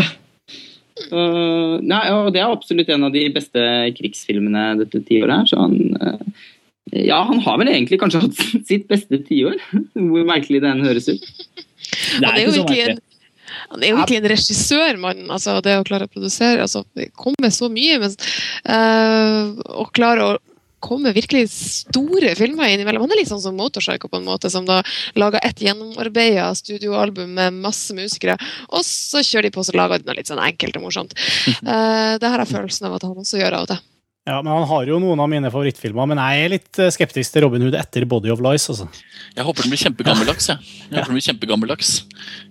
Uh, 1.10 1.80
nei, 1.80 2.02
og 2.12 2.32
Det 2.34 2.40
er 2.42 2.50
absolutt 2.52 2.88
en 2.92 3.04
av 3.04 3.12
de 3.12 3.28
beste 3.32 3.58
krigsfilmene 3.96 4.76
dette 4.78 5.00
tiåret. 5.08 5.48
så 5.48 5.56
han, 5.58 5.96
uh, 6.00 6.18
ja, 6.90 7.22
han 7.22 7.40
har 7.44 7.58
vel 7.60 7.70
egentlig 7.70 8.00
kanskje 8.02 8.24
hatt 8.24 8.42
sitt 8.70 8.88
beste 8.90 9.22
tiår, 9.28 9.58
hvor 9.94 10.28
merkelig 10.28 10.62
det 10.64 10.70
enn 10.72 10.84
høres 10.84 11.08
ut. 11.12 11.22
Det 11.22 12.26
Han 12.26 12.32
er 12.34 12.38
er 12.38 12.44
jo 12.44 12.52
ikke 12.52 12.56
så 12.56 12.62
virkelig 12.62 12.84
en, 12.90 13.02
han 13.72 13.82
er 13.82 13.90
jo 13.90 13.98
egentlig 13.98 14.20
en 14.20 14.30
regissør, 14.32 15.02
mann. 15.02 15.26
Altså, 15.32 15.58
det 15.64 15.76
å 15.78 15.84
klare 15.86 16.08
å 16.08 16.12
produsere 16.12 16.64
altså, 16.64 16.84
Komme 17.18 17.42
med 17.42 17.52
så 17.54 17.68
mye, 17.72 17.98
men 18.00 18.16
uh, 18.68 19.52
å 19.82 19.86
klare 19.94 20.24
å 20.24 20.40
komme 20.82 21.12
virkelig 21.14 21.44
store 21.52 22.32
filmer 22.34 22.72
innimellom. 22.72 23.04
Han 23.04 23.14
er 23.14 23.20
litt 23.20 23.30
sånn 23.30 23.42
som 23.44 23.54
Motorpsycho, 23.54 24.10
på 24.10 24.18
en 24.18 24.26
måte, 24.26 24.50
som 24.50 24.66
da 24.66 24.80
lager 25.14 25.38
et 25.46 25.62
gjennomarbeida 25.62 26.48
studioalbum 26.58 27.36
med 27.38 27.60
masse 27.62 27.94
musikere, 27.94 28.34
og 28.72 28.82
så 28.86 29.22
kjører 29.22 29.46
de 29.46 29.54
på 29.54 29.62
og 29.62 29.78
lager 29.78 30.02
de 30.02 30.10
noe 30.10 30.18
litt 30.18 30.32
sånn 30.32 30.42
enkelt 30.42 30.80
og 30.80 30.88
morsomt. 30.88 31.14
Uh, 31.62 32.18
det 32.20 32.26
har 32.26 32.42
jeg 32.42 32.54
følelsen 32.56 32.90
av 32.90 32.98
at 32.98 33.06
han 33.06 33.22
også 33.22 33.38
gjør 33.38 33.60
av 33.60 33.68
og 33.68 33.74
til. 33.76 33.84
Ja, 34.22 34.36
men 34.38 34.52
Han 34.52 34.68
har 34.70 34.86
jo 34.86 35.00
noen 35.02 35.18
av 35.18 35.26
mine 35.30 35.50
favorittfilmer, 35.50 36.06
men 36.06 36.20
jeg 36.22 36.42
er 36.44 36.52
litt 36.52 36.78
eh, 36.78 36.92
skeptisk 36.94 37.32
til 37.34 37.42
Robin 37.42 37.64
Hood 37.64 37.74
etter 37.74 38.04
Body 38.06 38.30
of 38.30 38.42
Lies. 38.44 38.68
altså. 38.70 38.86
Jeg 39.34 39.46
håper 39.48 39.66
den 39.66 39.72
blir 39.72 39.80
kjempegammeldags. 39.82 40.46
Jeg, 40.52 40.58
jeg 40.62 40.94
håper 40.94 41.10
den 41.10 41.16
blir 41.18 41.24
kjempegammeldags. 41.26 41.90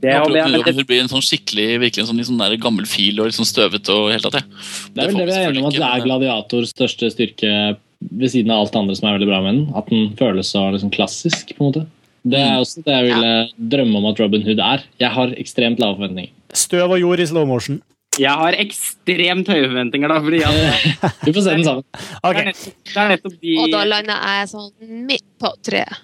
Jeg 0.03 0.17
håper 0.19 0.33
Robin, 0.35 0.57
Robin 0.59 0.75
Hood 0.81 0.89
blir 0.89 1.03
en 1.05 1.11
sånn 1.13 1.23
skikkelig 1.23 1.67
virkelig 1.85 2.03
en 2.03 2.09
sånn, 2.09 2.19
sånn 2.27 2.43
der 2.43 2.57
gammel 2.59 2.89
fil 2.91 3.21
og 3.23 3.29
litt 3.29 3.37
sånn 3.39 3.47
støvete 3.47 3.95
og 3.95 4.09
helt 4.11 4.27
tatt, 4.27 4.41
jeg. 4.41 4.65
Det 4.91 5.05
er 5.05 5.13
vel 5.13 5.21
det 5.21 5.29
vi 5.29 5.37
er 5.37 5.47
enige 5.47 5.63
om 5.63 5.69
at 5.69 5.77
det 5.77 5.87
er 5.87 6.03
Gladiators 6.09 6.73
største 6.75 7.11
styrke 7.13 7.53
ved 8.01 8.33
siden 8.33 8.51
av 8.51 8.65
alt 8.65 8.73
det 8.73 8.81
andre 8.81 8.97
som 8.97 9.07
er 9.07 9.15
veldig 9.15 9.29
bra 9.31 9.39
med 9.45 9.55
den. 9.55 9.63
At 9.77 9.87
den 9.93 10.11
føles 10.19 10.51
så 10.51 10.65
liksom 10.75 10.91
klassisk. 10.91 11.55
på 11.55 11.63
en 11.63 11.69
måte. 11.71 11.85
Det 12.27 12.37
er 12.37 12.59
også 12.59 12.83
det 12.85 12.97
jeg 12.97 13.07
ville 13.07 13.31
drømme 13.71 14.01
om 14.01 14.09
at 14.11 14.19
Robin 14.19 14.43
Hood 14.45 14.59
er. 14.59 14.83
Jeg 14.99 15.15
har 15.15 15.31
ekstremt 15.39 15.79
lave 15.79 15.95
forventninger. 16.01 16.35
Støv 16.51 16.97
og 16.97 16.99
jord 16.99 17.23
i 17.23 17.29
slow 17.31 17.47
motion. 17.47 17.79
Jeg 18.19 18.35
har 18.35 18.55
ekstremt 18.59 19.47
høye 19.47 19.67
forventninger, 19.69 20.11
da, 20.11 20.17
fordi 20.19 20.41
jeg, 20.41 20.79
du 21.23 21.29
får 21.35 21.43
se 21.45 21.53
den 21.55 21.63
sammen. 21.63 21.85
det, 21.95 22.07
Ok, 22.27 22.39
er 22.41 22.47
nettopp, 22.49 22.79
det 22.91 22.97
er 22.99 23.11
nettopp 23.13 23.35
de 23.39 23.53
Og 23.61 23.69
da 23.71 23.83
lander 23.87 24.25
jeg 24.27 24.49
sånn 24.51 25.05
midt 25.07 25.27
på 25.39 25.51
treet. 25.63 26.01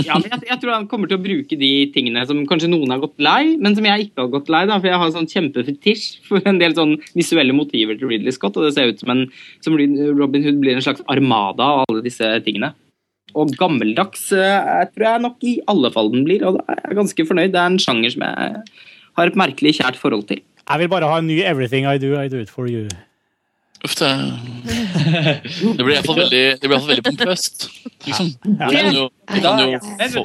Ja, 0.00 0.16
men 0.16 0.30
jeg, 0.30 0.46
jeg 0.48 0.56
tror 0.62 0.72
han 0.72 0.86
kommer 0.88 1.10
til 1.10 1.18
å 1.18 1.22
bruke 1.22 1.58
de 1.60 1.68
tingene 1.92 2.22
som 2.24 2.40
kanskje 2.48 2.70
noen 2.72 2.94
har 2.94 3.02
gått 3.02 3.20
lei, 3.20 3.58
men 3.60 3.76
som 3.76 3.84
jeg 3.84 4.06
ikke 4.06 4.24
har 4.24 4.32
gått 4.32 4.48
lei. 4.52 4.62
da, 4.70 4.78
For 4.80 4.88
jeg 4.88 5.00
har 5.02 5.12
sånn 5.12 5.28
kjempefetisj 5.28 6.06
for 6.24 6.48
en 6.48 6.62
del 6.62 6.72
sånn 6.78 6.96
visuelle 7.12 7.52
motiver 7.56 8.00
til 8.00 8.08
Ridley 8.14 8.32
Scott. 8.32 8.56
Og 8.56 8.64
det 8.64 8.72
ser 8.72 8.88
ut 8.88 9.04
som, 9.04 9.12
en, 9.12 9.26
som 9.60 9.76
Robin 9.76 10.48
Hood 10.48 10.64
blir 10.64 10.78
en 10.78 10.84
slags 10.88 11.04
armada 11.12 11.68
av 11.68 11.84
alle 11.84 12.00
disse 12.08 12.32
tingene. 12.48 12.72
Og 13.36 13.52
gammeldags 13.60 14.30
eh, 14.32 14.56
jeg 14.80 14.92
tror 14.94 15.08
jeg 15.10 15.24
nok 15.26 15.44
i 15.44 15.56
alle 15.68 15.92
fall 15.92 16.08
den 16.14 16.24
blir, 16.24 16.48
og 16.48 16.56
da 16.56 16.72
er 16.72 16.84
jeg 16.86 17.00
ganske 17.02 17.28
fornøyd. 17.28 17.52
Det 17.52 17.60
er 17.60 17.72
en 17.74 17.80
sjanger 17.84 18.16
som 18.16 18.24
jeg 18.24 18.60
har 19.20 19.28
et 19.28 19.40
merkelig 19.44 19.76
kjært 19.82 20.00
forhold 20.00 20.24
til. 20.32 20.40
Jeg 20.66 20.82
vil 20.82 20.88
bare 20.90 21.08
ha 21.10 21.18
en 21.20 21.28
ny 21.28 21.40
Everything 21.46 21.86
I 21.86 21.96
Do, 22.02 22.14
I 22.18 22.28
Do 22.28 22.40
It 22.42 22.50
For 22.50 22.66
You. 22.70 22.88
Uff, 23.84 23.94
det 24.00 24.08
Det 24.66 25.84
blir 25.84 25.94
iallfall 25.94 26.18
veldig, 26.24 26.44
det 26.60 26.68
blir 26.70 26.80
veldig 26.88 27.04
pompøst. 27.06 27.68
Liksom. 28.06 28.32
Det 28.42 28.70
kan 28.72 28.94
jo, 28.94 29.08
det 29.30 29.42
kan 29.44 29.60
jo 29.62 29.76
er 29.76 30.08
få, 30.10 30.24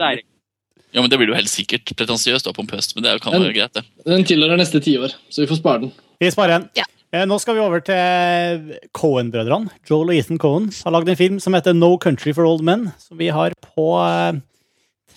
ja, 0.91 0.99
men 0.99 1.09
det 1.11 1.19
blir 1.21 1.29
jo 1.31 1.35
helt 1.37 1.51
sikkert. 1.51 1.91
Pretensiøst 1.95 2.47
og 2.49 2.55
pompøst, 2.57 2.95
men 2.95 3.03
det 3.05 3.11
er 3.11 3.15
jo- 3.19 3.23
kan 3.23 3.33
være 3.37 3.53
greit, 3.55 3.73
det. 3.73 3.83
Den 4.05 4.25
tilhører 4.27 4.57
neste 4.59 4.81
tiår, 4.83 5.13
så 5.29 5.41
vi 5.43 5.47
får 5.47 5.61
spare 5.61 5.79
den. 5.85 5.91
Vi 6.19 6.31
sparer 6.31 6.59
den. 6.59 6.69
Ja. 6.75 6.83
Eh, 7.13 7.25
Nå 7.25 7.37
skal 7.39 7.55
vi 7.55 7.61
over 7.61 7.79
til 7.83 8.79
Cohen-brødrene. 8.93 9.69
Joel 9.89 10.09
og 10.09 10.15
Ethan 10.15 10.37
Cohen 10.39 10.71
har 10.83 10.91
lagd 10.91 11.09
en 11.09 11.15
film 11.15 11.39
som 11.39 11.53
heter 11.53 11.73
No 11.75 11.97
Country 11.97 12.33
for 12.33 12.45
Old 12.45 12.61
Men, 12.63 12.93
som 12.99 13.17
vi 13.17 13.27
har 13.27 13.51
på 13.75 13.87
eh, 13.99 14.39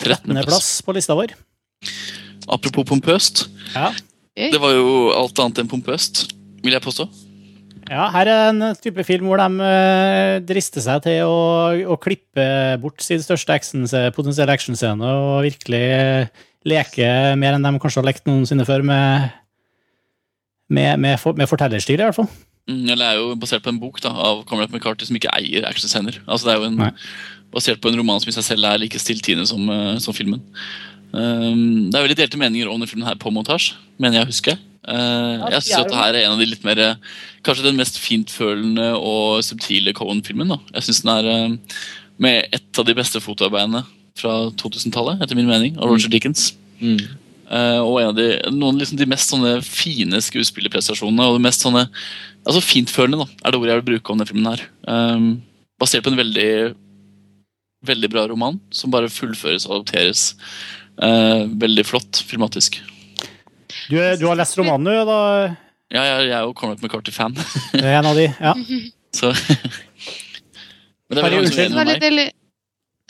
13. 0.03 0.35
plass 0.35 0.47
plass. 0.47 0.83
på 0.83 0.94
lista 0.94 1.15
vår. 1.15 1.35
Apropos 2.49 2.85
pompøst. 2.85 3.49
Ja. 3.75 3.93
Det 4.35 4.61
var 4.61 4.75
jo 4.75 5.13
alt 5.15 5.39
annet 5.43 5.63
enn 5.63 5.71
pompøst, 5.71 6.27
vil 6.65 6.75
jeg 6.75 6.83
påstå. 6.85 7.07
Ja, 7.85 8.07
her 8.15 8.31
er 8.31 8.47
en 8.49 8.65
type 8.81 9.05
film 9.05 9.29
hvor 9.29 9.41
de 9.43 9.67
eh, 9.67 10.39
drister 10.47 10.81
seg 10.81 11.03
til 11.05 11.29
å, 11.29 11.75
å 11.93 11.99
klippe 12.01 12.47
bort 12.81 13.05
sin 13.05 13.21
største 13.21 13.53
action, 13.53 13.85
potensielle 14.17 14.57
actionscene 14.57 15.05
og 15.05 15.45
virkelig 15.45 15.83
eh, 15.93 16.45
leke 16.65 17.11
mer 17.37 17.59
enn 17.59 17.67
de 17.67 17.75
kanskje 17.83 18.01
har 18.01 18.09
lekt 18.09 18.25
noensinne 18.29 18.65
før 18.65 18.87
med, 18.89 19.29
med, 20.73 20.97
med, 21.05 21.21
for, 21.21 21.37
med 21.37 21.51
fortellerstil, 21.51 22.01
i 22.01 22.09
hvert 22.09 22.17
fall. 22.17 22.31
Mm, 22.71 22.87
Eller 22.95 23.05
er 23.05 23.21
jo 23.21 23.37
basert 23.37 23.65
på 23.67 23.75
en 23.75 23.83
bok 23.83 24.01
da, 24.01 24.15
av 24.17 24.43
Conrad 24.49 24.73
McCarthy 24.73 25.11
som 25.11 25.21
ikke 25.21 25.35
eier 25.37 25.69
actionscener. 25.69 26.23
Altså, 26.25 26.49
det 26.49 26.55
er 26.55 26.63
jo 26.63 26.71
en, 26.71 27.05
basert 27.55 27.85
på 27.85 27.93
en 27.93 28.01
roman 28.01 28.23
som 28.23 28.33
i 28.33 28.37
seg 28.39 28.49
selv 28.49 28.71
er 28.71 28.81
like 28.81 29.01
stilltiende 29.01 29.45
som, 29.51 29.69
eh, 29.69 29.99
som 30.01 30.17
filmen. 30.17 30.41
Um, 31.15 31.91
det 31.93 31.99
er 31.99 32.07
veldig 32.09 32.18
delte 32.18 32.39
meninger 32.41 32.70
om 32.70 32.81
denne 32.81 32.91
filmen 32.91 33.07
her 33.07 33.18
på 33.20 33.31
montasje, 33.34 33.76
mener 34.02 34.18
jeg 34.18 34.26
å 34.26 34.33
huske. 34.33 34.55
Uh, 34.84 35.44
jeg 35.55 35.65
syns 35.68 35.89
det 35.89 35.99
her 36.01 36.12
er 36.12 36.25
en 36.25 36.34
av 36.34 36.41
de 36.43 36.47
litt 36.51 36.65
mer 36.67 36.76
eh, 36.76 36.99
Kanskje 37.47 37.65
den 37.65 37.78
mest 37.78 37.97
fintfølende 38.02 38.91
og 38.99 39.39
subtile 39.47 39.94
Cohen-filmen. 39.97 40.52
Jeg 40.75 40.84
synes 40.84 41.01
den 41.05 41.12
er 41.15 41.28
uh, 41.31 41.78
med 42.20 42.57
et 42.57 42.81
av 42.81 42.89
de 42.89 42.97
beste 42.97 43.23
fotoarbeidene 43.23 43.84
fra 44.18 44.34
2000-tallet, 44.60 45.23
etter 45.25 45.39
min 45.39 45.49
mening, 45.49 45.78
av 45.78 45.91
Roger 45.91 46.12
Dickens. 46.12 46.52
Mm. 46.81 46.99
Uh, 47.49 47.81
og 47.84 47.99
en 48.01 48.10
av 48.12 48.18
de, 48.18 48.28
noen 48.55 48.78
liksom 48.81 48.99
de 49.01 49.09
mest 49.09 49.33
sånne 49.33 49.57
fine 49.67 50.20
skuespillerprestasjonene. 50.25 51.26
og 51.28 51.39
det 51.39 51.47
mest 51.47 51.65
sånne, 51.65 51.84
altså 52.44 52.62
Fintfølende 52.65 53.25
da, 53.25 53.28
er 53.43 53.52
det 53.52 53.60
ordet 53.60 53.75
jeg 53.75 53.83
vil 53.83 53.91
bruke 53.93 54.12
om 54.12 54.20
denne 54.20 54.31
filmen. 54.31 54.55
her. 54.55 54.65
Um, 54.89 55.28
basert 55.81 56.07
på 56.07 56.12
en 56.12 56.20
veldig 56.20 56.51
veldig 57.84 58.10
bra 58.12 58.25
roman 58.31 58.59
som 58.73 58.93
bare 58.93 59.12
fullføres 59.12 59.67
og 59.68 59.78
adopteres. 59.78 60.31
Eh, 61.02 61.44
veldig 61.64 61.86
flott 61.86 62.23
filmatisk. 62.28 62.81
Du, 63.90 63.97
du 63.98 64.26
har 64.28 64.39
lest 64.39 64.58
romanen, 64.58 64.86
du, 64.86 65.10
da? 65.10 65.18
Ja, 65.94 66.05
jeg, 66.06 66.28
jeg 66.28 66.36
er 66.39 66.47
jo 66.47 66.55
Cormac 66.56 66.81
McCarthy-fan. 66.82 67.34
Du 67.74 67.82
er 67.82 67.98
en 67.98 68.08
av 68.10 68.16
de? 68.18 68.28
Ja. 68.31 68.55
så 69.18 69.34
Men 71.08 71.18
det 71.18 71.20
er 71.20 71.26
veldig 71.26 71.42
mange 71.42 71.52
som 71.52 71.60
er 71.60 71.68
enig 71.68 72.00
med 72.00 72.18
meg. 72.23 72.32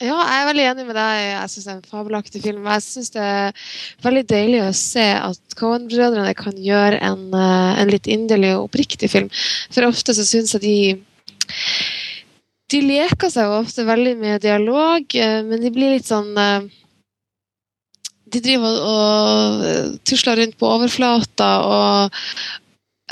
Ja, 0.03 0.17
jeg 0.27 0.41
er 0.41 0.49
veldig 0.49 0.63
enig 0.67 0.85
med 0.89 0.97
deg. 0.99 1.17
Jeg 1.23 1.51
syns 1.53 1.65
det 1.65 1.71
er 1.71 1.77
en 1.77 1.93
fabelaktig 1.93 2.41
film. 2.43 2.65
Jeg 2.67 2.83
syns 2.83 3.13
det 3.15 3.23
er 3.23 3.67
veldig 4.03 4.25
deilig 4.33 4.63
å 4.65 4.73
se 4.75 5.05
at 5.15 5.55
Cohen-brødrene 5.61 6.33
kan 6.35 6.57
gjøre 6.59 6.99
en, 6.99 7.29
eh, 7.31 7.79
en 7.79 7.93
litt 7.93 8.11
inderlig 8.11 8.57
og 8.57 8.67
oppriktig 8.67 9.13
film. 9.13 9.31
For 9.71 9.87
ofte 9.87 10.17
så 10.17 10.27
syns 10.27 10.57
jeg 10.57 10.65
de 10.65 10.79
De 12.73 12.81
leker 12.81 13.31
seg 13.31 13.45
jo 13.47 13.61
ofte 13.61 13.85
veldig 13.87 14.17
med 14.19 14.43
dialog, 14.43 15.05
eh, 15.15 15.43
men 15.47 15.61
de 15.63 15.71
blir 15.71 15.93
litt 15.95 16.09
sånn 16.09 16.33
eh, 16.35 16.65
De 18.35 18.43
driver 18.45 18.79
og, 18.91 19.65
og 19.71 19.97
tusler 20.07 20.41
rundt 20.43 20.57
på 20.61 20.71
overflata 20.77 21.51
og 21.69 22.19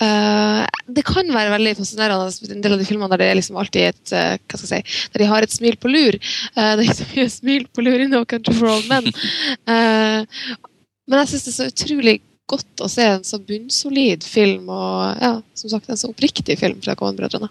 uh, 0.02 0.62
det 0.92 1.04
kan 1.06 1.30
være 1.32 1.54
veldig 1.54 1.76
fascinerende 1.78 2.56
en 2.56 2.64
del 2.64 2.76
av 2.76 2.82
de 2.82 2.88
filmene 2.88 3.12
der 3.12 3.22
det 3.22 3.30
er 3.30 3.38
liksom 3.38 3.60
alltid 3.60 3.88
et 3.92 4.14
uh, 4.16 4.34
hva 4.36 4.58
skal 4.58 4.66
jeg 4.66 4.84
si, 4.88 5.06
der 5.14 5.24
de 5.24 5.30
har 5.30 5.46
et 5.46 5.54
smil 5.54 5.78
på 5.80 5.92
lur. 5.92 6.18
Uh, 6.56 6.74
det 6.74 6.82
er 6.82 6.84
ikke 6.88 6.98
så 6.98 7.08
mye 7.14 7.32
smil 7.36 7.70
på 7.70 7.86
lur 7.86 8.02
i 8.02 8.10
No 8.10 8.24
Country 8.28 8.58
for 8.58 8.74
Old 8.74 8.90
Men. 8.92 9.08
Eh, 9.72 10.24
men 11.08 11.20
jeg 11.22 11.28
syns 11.30 11.44
det 11.44 11.50
er 11.50 11.54
så 11.54 11.66
utrolig 11.70 12.14
godt 12.50 12.82
å 12.84 12.88
se 12.90 13.04
en 13.06 13.24
så 13.26 13.38
bunnsolid 13.42 14.24
film, 14.26 14.68
og 14.72 15.22
ja, 15.22 15.32
som 15.58 15.72
sagt 15.72 15.90
en 15.90 15.98
så 16.00 16.10
oppriktig 16.10 16.56
film 16.60 16.80
fra 16.84 16.96
Cohen-brødrene. 16.98 17.50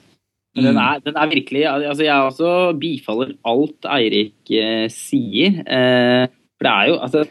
Mm. 0.58 0.66
Den 0.66 0.80
er, 0.84 1.00
den 1.00 1.16
er 1.16 1.30
virkelig 1.32 1.62
altså 1.64 2.04
Jeg 2.04 2.24
også 2.28 2.50
bifaller 2.80 3.30
alt 3.48 3.88
Eirik 3.88 4.52
eh, 4.52 4.88
sier. 4.92 5.62
Eh, 5.64 6.26
for 6.60 6.68
det 6.68 6.74
er 6.74 6.90
jo 6.90 6.98
altså 7.06 7.24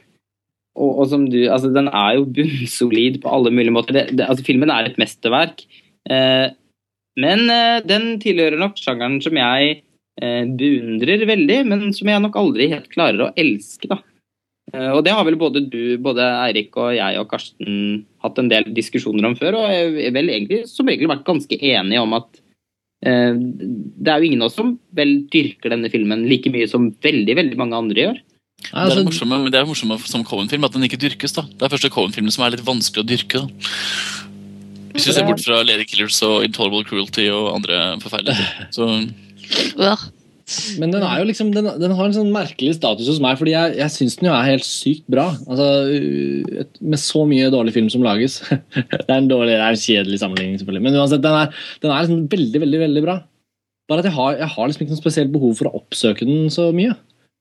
og, 0.80 1.02
og 1.02 1.10
som 1.12 1.26
du, 1.30 1.38
altså 1.52 1.70
Den 1.74 1.90
er 1.92 2.16
jo 2.16 2.26
bunnsolid 2.38 3.20
på 3.22 3.30
alle 3.30 3.52
mulige 3.54 3.74
måter. 3.76 3.96
Det, 3.96 4.06
det, 4.16 4.26
altså 4.26 4.46
Filmen 4.46 4.72
er 4.72 4.88
et 4.88 4.98
mesterverk. 5.00 5.62
Eh, 6.10 6.48
men 7.20 7.46
eh, 7.52 7.78
den 7.86 8.14
tilhører 8.22 8.58
nok 8.60 8.80
sjangeren 8.80 9.18
som 9.24 9.36
jeg 9.38 9.80
eh, 10.20 10.44
beundrer 10.46 11.26
veldig, 11.28 11.58
men 11.68 11.90
som 11.96 12.10
jeg 12.10 12.24
nok 12.24 12.38
aldri 12.40 12.70
helt 12.72 12.88
klarer 12.92 13.26
å 13.26 13.32
elske. 13.38 13.90
da. 13.90 14.00
Eh, 14.72 14.90
og 14.94 15.04
det 15.06 15.14
har 15.16 15.26
vel 15.28 15.38
både 15.40 15.66
du, 15.68 15.96
både 16.02 16.26
Eirik 16.46 16.76
og 16.80 16.94
jeg 16.96 17.20
og 17.20 17.30
Karsten 17.32 18.06
hatt 18.24 18.40
en 18.40 18.52
del 18.52 18.70
diskusjoner 18.76 19.30
om 19.30 19.36
før, 19.38 19.60
og 19.60 19.74
er 19.74 20.14
vel 20.16 20.32
egentlig 20.32 20.64
som 20.70 20.88
regel 20.88 21.10
vært 21.10 21.28
ganske 21.28 21.60
enige 21.60 22.04
om 22.04 22.16
at 22.18 22.40
Eh, 23.00 23.34
Det 23.34 24.12
er 24.12 24.20
jo 24.20 24.28
ingen 24.28 24.42
av 24.42 24.50
oss 24.50 24.58
som 24.60 24.74
vel 24.96 25.22
dyrker 25.32 25.72
denne 25.72 25.90
filmen 25.92 26.26
like 26.28 26.50
mye 26.52 26.68
som 26.68 26.90
veldig 27.04 27.36
veldig 27.38 27.60
mange 27.60 27.78
andre 27.78 28.04
gjør. 28.04 28.20
Ja, 28.60 28.68
Det 28.68 28.76
er 28.76 28.84
altså, 28.84 28.98
det 29.00 29.08
morsomme, 29.08 29.38
men 29.42 29.52
det 29.52 29.60
er 29.60 29.66
morsomme 29.68 29.96
som 30.06 30.24
Cohen-film 30.26 30.66
at 30.68 30.76
den 30.76 30.86
ikke 30.86 31.00
dyrkes. 31.00 31.32
da. 31.34 31.42
Det 31.48 31.66
er 31.66 31.72
første 31.72 31.90
Cohen-filmen 31.90 32.34
som 32.34 32.44
er 32.44 32.54
litt 32.54 32.66
vanskelig 32.66 33.02
å 33.02 33.08
dyrke. 33.08 33.42
da. 33.42 33.48
Hvis 34.94 35.06
vi 35.06 35.14
ser 35.14 35.26
bort 35.26 35.42
fra 35.42 35.62
Lady 35.62 35.86
Killers 35.86 36.18
og 36.26 36.44
Intolerable 36.44 36.84
Cruelty 36.86 37.28
og 37.32 37.54
andre 37.56 37.82
forferdeligheter. 38.02 38.70
Så 38.74 38.88
Øh, 40.50 40.78
Men 40.80 40.90
den, 40.90 41.02
er 41.06 41.20
jo 41.20 41.28
liksom, 41.28 41.52
den, 41.54 41.68
den 41.78 41.92
har 41.94 42.08
en 42.08 42.14
sånn 42.14 42.32
merkelig 42.34 42.74
status 42.74 43.06
hos 43.06 43.20
meg, 43.22 43.36
fordi 43.38 43.52
jeg, 43.54 43.76
jeg 43.78 43.94
syns 43.94 44.16
den 44.18 44.26
jo 44.26 44.34
er 44.34 44.48
helt 44.48 44.66
sykt 44.66 45.04
bra. 45.10 45.28
Altså, 45.46 45.66
et, 46.64 46.80
med 46.82 46.98
så 46.98 47.22
mye 47.30 47.52
dårlig 47.54 47.74
film 47.76 47.90
som 47.92 48.02
lages. 48.02 48.40
det 48.74 49.06
er 49.06 49.14
en 49.20 49.30
dårlig, 49.30 49.54
det 49.54 49.62
er 49.62 49.76
en 49.76 49.84
kjedelig 49.84 50.18
sammenligning, 50.22 50.58
selvfølgelig. 50.58 50.84
Men 50.88 50.98
uansett, 50.98 51.22
den 51.22 51.38
er, 51.38 51.54
den 51.84 51.94
er 51.94 52.02
liksom 52.02 52.26
veldig, 52.34 52.62
veldig 52.66 52.82
veldig 52.82 53.04
bra. 53.06 53.16
Bare 53.90 54.02
at 54.02 54.10
jeg 54.10 54.16
har, 54.18 54.40
jeg 54.42 54.50
har 54.56 54.70
liksom 54.70 54.84
ikke 54.84 54.96
noe 54.96 55.04
spesielt 55.04 55.32
behov 55.34 55.54
for 55.58 55.70
å 55.70 55.76
oppsøke 55.80 56.26
den 56.26 56.50
så 56.54 56.68
mye. 56.74 56.98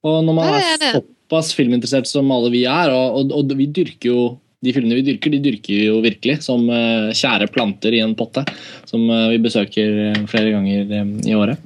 Og 0.08 0.22
når 0.24 0.36
man 0.38 0.54
er 0.54 0.60
er 0.60 0.94
såpass 1.00 1.52
filminteressert 1.58 2.08
som 2.08 2.30
alle 2.32 2.52
vi 2.54 2.64
er, 2.70 2.94
og, 2.94 3.20
og, 3.20 3.34
og 3.36 3.58
vi 3.60 3.68
dyrker 3.76 4.12
jo 4.12 4.22
de 4.60 4.74
filmene 4.76 4.98
vi 4.98 5.06
dyrker, 5.08 5.32
de 5.32 5.40
dyrker 5.40 5.72
vi 5.72 5.86
jo 5.88 6.00
virkelig 6.04 6.42
som 6.44 6.66
uh, 6.68 7.12
kjære 7.16 7.48
planter 7.54 7.96
i 7.96 8.02
en 8.04 8.16
potte. 8.20 8.44
Som 8.90 9.06
uh, 9.08 9.30
vi 9.32 9.40
besøker 9.44 10.00
eh, 10.10 10.24
flere 10.28 10.52
ganger 10.52 10.90
um, 11.00 11.14
i 11.24 11.36
året. 11.38 11.62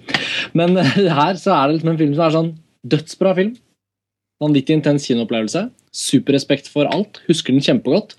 Men 0.54 0.78
uh, 0.78 0.98
her 1.20 1.40
så 1.42 1.56
er 1.56 1.68
det 1.68 1.80
liksom 1.80 1.94
en 1.94 2.02
film 2.02 2.14
som 2.14 2.26
er 2.28 2.36
sånn 2.36 2.52
dødsbra 2.94 3.34
film. 3.40 3.56
Vanvittig 4.44 4.78
intens 4.78 5.08
kinoopplevelse. 5.10 5.66
Superrespekt 5.94 6.70
for 6.70 6.90
alt. 6.92 7.24
Husker 7.26 7.56
den 7.56 7.66
kjempegodt. 7.66 8.14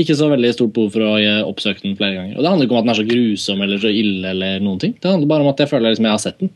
Ikke 0.00 0.16
så 0.16 0.30
veldig 0.30 0.54
stort 0.56 0.72
behov 0.72 0.94
for 0.94 1.04
å 1.04 1.18
oppsøke 1.50 1.84
den 1.84 1.98
flere 1.98 2.16
ganger. 2.16 2.38
Og 2.38 2.40
Det 2.40 2.54
handler 2.54 2.68
ikke 2.68 2.76
om 2.76 2.80
at 2.80 2.86
den 2.86 2.94
er 2.94 3.00
så 3.02 3.08
grusom 3.10 3.64
eller 3.66 3.82
så 3.82 3.92
ille. 3.92 4.32
eller 4.32 4.64
noen 4.64 4.80
ting. 4.80 4.94
Det 4.96 5.10
handler 5.12 5.28
bare 5.28 5.44
om 5.44 5.50
at 5.50 5.60
jeg 5.60 5.68
føler 5.74 5.92
liksom 5.92 6.08
jeg 6.08 6.16
har 6.16 6.22
sett 6.24 6.40
den. 6.40 6.54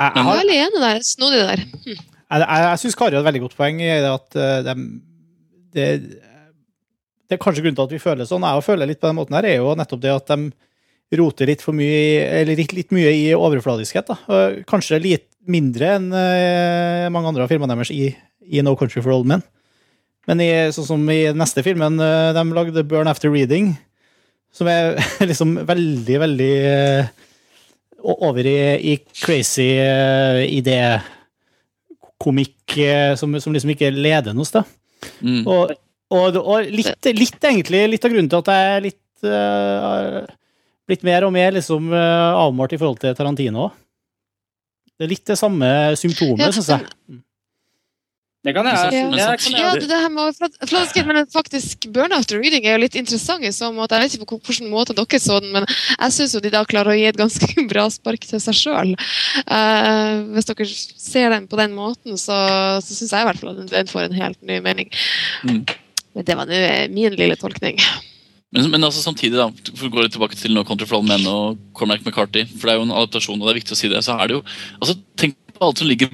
Jeg, 0.00 0.12
jeg, 0.16 0.24
Jeg 0.24 0.32
er 0.32 0.40
veldig 0.40 0.58
enig 0.64 0.80
der. 0.86 1.02
Snodig 1.04 1.40
der. 1.44 1.62
jeg, 1.84 1.98
jeg, 2.40 2.64
jeg 2.64 2.80
syns 2.84 2.96
Kari 2.96 3.14
har 3.18 3.20
et 3.22 3.28
veldig 3.28 3.42
godt 3.44 3.56
poeng 3.58 3.80
i 3.84 3.90
det 3.90 4.10
at 4.14 4.38
eh, 4.40 4.72
det, 5.76 5.86
det 7.30 7.36
er 7.36 7.42
kanskje 7.42 7.62
grunnen 7.64 7.76
til 7.78 7.86
at 7.88 7.94
vi 7.94 8.00
føler 8.02 8.28
sånn. 8.28 8.46
Jeg 8.48 8.64
føler 8.66 8.88
litt 8.90 9.00
på 9.02 9.10
den 9.10 9.18
måten 9.20 9.36
her, 9.38 9.46
er 9.50 9.60
jo 9.60 9.74
nettopp 9.78 10.02
det 10.02 10.14
at 10.14 10.32
de 10.32 11.18
roter 11.20 11.50
litt 11.50 11.62
for 11.62 11.74
mye 11.74 11.90
i- 11.90 12.24
eller 12.40 12.56
litt, 12.58 12.72
litt 12.76 12.92
mye 12.94 13.10
i 13.12 13.28
overfladiskhet. 13.34 14.10
da. 14.12 14.40
Kanskje 14.70 15.00
litt 15.02 15.26
mindre 15.50 15.94
enn 15.98 16.10
eh, 16.14 17.06
mange 17.12 17.30
andre 17.32 17.44
av 17.46 17.50
filmene 17.52 17.74
deres 17.76 17.90
i, 17.94 18.10
i 18.50 18.62
No 18.62 18.76
Country 18.78 19.02
for 19.02 19.14
Old 19.14 19.26
Men. 19.30 19.42
Men 20.28 20.42
i, 20.44 20.48
sånn 20.74 20.86
som 20.86 21.06
i 21.10 21.22
neste 21.34 21.64
filmen 21.66 21.96
eh, 22.02 22.30
de 22.36 22.44
lagde, 22.54 22.84
Burn 22.86 23.08
After 23.10 23.32
Reading, 23.32 23.72
som 24.54 24.68
er 24.70 24.96
liksom 25.30 25.56
veldig, 25.66 26.18
veldig 26.24 26.52
over 28.02 28.46
i, 28.46 28.58
i 28.92 28.96
crazy 29.22 29.78
uh, 29.80 30.40
idékomikk 30.46 31.78
eh, 32.78 33.14
som, 33.20 33.40
som 33.40 33.52
liksom 33.54 33.70
ikke 33.74 33.90
leder 33.94 34.34
noe 34.36 34.48
sted. 34.48 34.64
Mm. 35.24 35.42
Og, 35.46 35.72
og, 36.12 36.36
og 36.40 36.68
litt, 36.72 37.10
litt 37.16 37.44
egentlig 37.44 37.86
litt 37.94 38.04
av 38.04 38.12
grunnen 38.12 38.30
til 38.30 38.42
at 38.42 38.50
jeg 38.52 38.62
er 38.74 38.86
litt 38.88 39.26
uh, 39.26 40.20
blitt 40.90 41.04
mer 41.06 41.26
og 41.26 41.32
mer 41.34 41.54
liksom 41.56 41.92
uh, 41.94 42.32
avmålt 42.40 42.74
i 42.74 42.80
forhold 42.80 43.00
til 43.02 43.16
Tarantino. 43.16 43.70
Det 45.00 45.06
er 45.06 45.12
litt 45.14 45.26
det 45.30 45.38
samme 45.40 45.68
symptomet, 45.96 46.44
Ja, 46.44 46.52
syns 46.52 46.72
jeg. 46.74 46.82
Det 48.42 48.54
kan 48.56 48.64
jeg. 48.64 48.92
Men 49.10 49.18
Ja. 49.18 49.26
samtidig- 49.36 49.52
kan 49.52 49.60
Ja, 49.60 49.72
det, 49.74 49.88
det 49.88 49.98
her 50.00 50.08
med 50.08 51.06
men 51.06 51.26
faktisk 51.26 51.92
Burn 51.92 52.12
After 52.12 52.38
Reading 52.40 52.64
er 52.64 52.78
jo 52.78 52.84
litt 52.84 52.94
interessant 52.96 53.44
i 53.44 53.48
så 53.52 53.68
måte. 53.70 53.90
Jeg 54.00 54.08
vet 54.08 54.14
ikke 54.16 54.30
på 54.32 54.40
hvilken 54.40 54.70
måte 54.70 54.94
dere 54.96 55.20
så 55.20 55.40
den, 55.42 55.52
men 55.52 55.66
jeg 55.68 56.10
syns 56.12 56.40
de 56.40 56.48
da 56.50 56.64
klarer 56.64 56.94
å 56.94 56.96
gi 56.96 57.04
et 57.04 57.16
ganske 57.20 57.68
bra 57.68 57.88
spark 57.90 58.20
til 58.24 58.40
seg 58.40 58.54
sjøl. 58.56 58.94
hvis 60.32 60.46
dere 60.48 60.66
ser 60.96 61.30
den 61.30 61.46
på 61.48 61.56
den 61.60 61.74
måten, 61.76 62.16
så, 62.16 62.80
så 62.80 62.96
syns 62.96 63.10
jeg 63.12 63.20
i 63.20 63.28
hvert 63.28 63.40
fall 63.40 63.50
at 63.60 63.68
den- 63.68 63.86
får 63.90 64.04
en 64.08 64.16
helt 64.16 64.42
ny 64.42 64.60
mening. 64.60 64.88
Mm. 65.44 65.66
Men 66.14 66.24
det 66.24 66.36
var 66.36 66.46
nå 66.46 66.88
min 66.94 67.12
lille 67.16 67.36
tolkning. 67.36 67.76
Men, 68.52 68.70
men 68.70 68.82
altså 68.82 69.02
samtidig, 69.04 69.36
da, 69.36 69.50
for 69.76 69.86
å 69.86 69.92
gå 69.92 70.02
litt 70.02 70.12
tilbake 70.16 70.34
til 70.34 70.54
No 70.56 70.64
Country 70.64 70.86
for 70.88 71.02
Men 71.06 71.22
og 71.30 71.58
Cormac 71.76 72.00
McCarthy, 72.06 72.46
for 72.56 72.66
det 72.66 72.72
er 72.74 72.80
jo 72.80 72.88
en 72.88 72.96
adaptasjon, 72.96 73.38
og 73.38 73.46
det 73.46 73.52
er 73.54 73.60
viktig 73.60 73.76
å 73.76 73.78
si 73.78 73.88
det, 73.92 74.00
så 74.02 74.16
er 74.18 74.26
det 74.32 74.38
jo 74.40 74.42
altså 74.80 74.96
Tenk 75.20 75.36
på 75.54 75.68
alt 75.68 75.78
som 75.78 75.86
ligger 75.86 76.08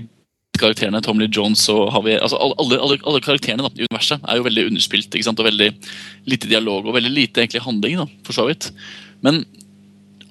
karakterene. 0.60 1.02
Tom 1.04 1.20
Lee 1.20 1.32
Jones 1.32 1.64
og 1.72 1.90
Harvey 1.94 2.16
altså 2.18 2.38
alle, 2.40 2.78
alle, 2.78 2.98
alle, 3.02 3.22
karakterene 3.24 3.66
da, 3.66 3.70
i 3.74 3.86
universet 3.86 4.24
er 4.24 4.38
jo 4.38 4.46
veldig 4.46 4.66
underspilt 4.70 5.14
ikke 5.14 5.26
sant? 5.26 5.42
og 5.42 5.48
veldig 5.48 5.70
lite 6.30 6.50
dialog 6.50 6.86
og 6.86 6.96
veldig 6.96 7.12
lite 7.12 7.42
egentlig 7.42 7.64
handling, 7.64 8.00
da, 8.02 8.08
for 8.26 8.36
så 8.36 8.46
vidt. 8.48 8.70
Men 9.24 9.44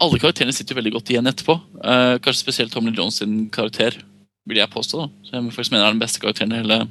alle 0.04 0.20
karakterene 0.20 0.56
sitter 0.56 0.76
jo 0.76 0.82
veldig 0.82 0.96
godt 0.98 1.12
igjen 1.14 1.32
etterpå. 1.32 1.56
Eh, 1.80 2.16
kanskje 2.24 2.44
spesielt 2.44 2.74
Tom 2.76 2.88
Lee 2.88 2.96
Jones 2.96 3.22
sin 3.22 3.46
karakter, 3.54 3.98
vil 4.46 4.62
jeg 4.62 4.72
påstå. 4.72 5.06
da. 5.06 5.28
Så 5.28 5.38
jeg 5.38 5.54
faktisk 5.56 5.74
mener 5.74 5.88
er 5.88 5.96
den 5.96 6.02
beste 6.04 6.22
karakteren 6.24 6.54
i 6.54 6.62
hele, 6.62 6.82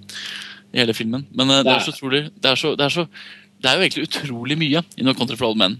i 0.72 0.82
hele 0.82 0.96
filmen. 0.96 1.26
Men 1.34 1.50
eh, 1.50 1.64
det 1.66 1.74
er 1.74 1.84
så 1.84 1.94
utrolig 1.94 2.26
det 2.32 2.50
er, 2.50 2.60
så, 2.60 2.74
det, 2.78 2.86
er 2.86 2.94
så, 2.94 3.06
det 3.60 3.70
er 3.70 3.76
jo 3.76 3.86
egentlig 3.86 4.08
utrolig 4.08 4.58
mye 4.60 4.84
i 4.96 5.06
No 5.06 5.14
Country 5.16 5.36
for 5.36 5.50
Old 5.50 5.60
Men. 5.60 5.78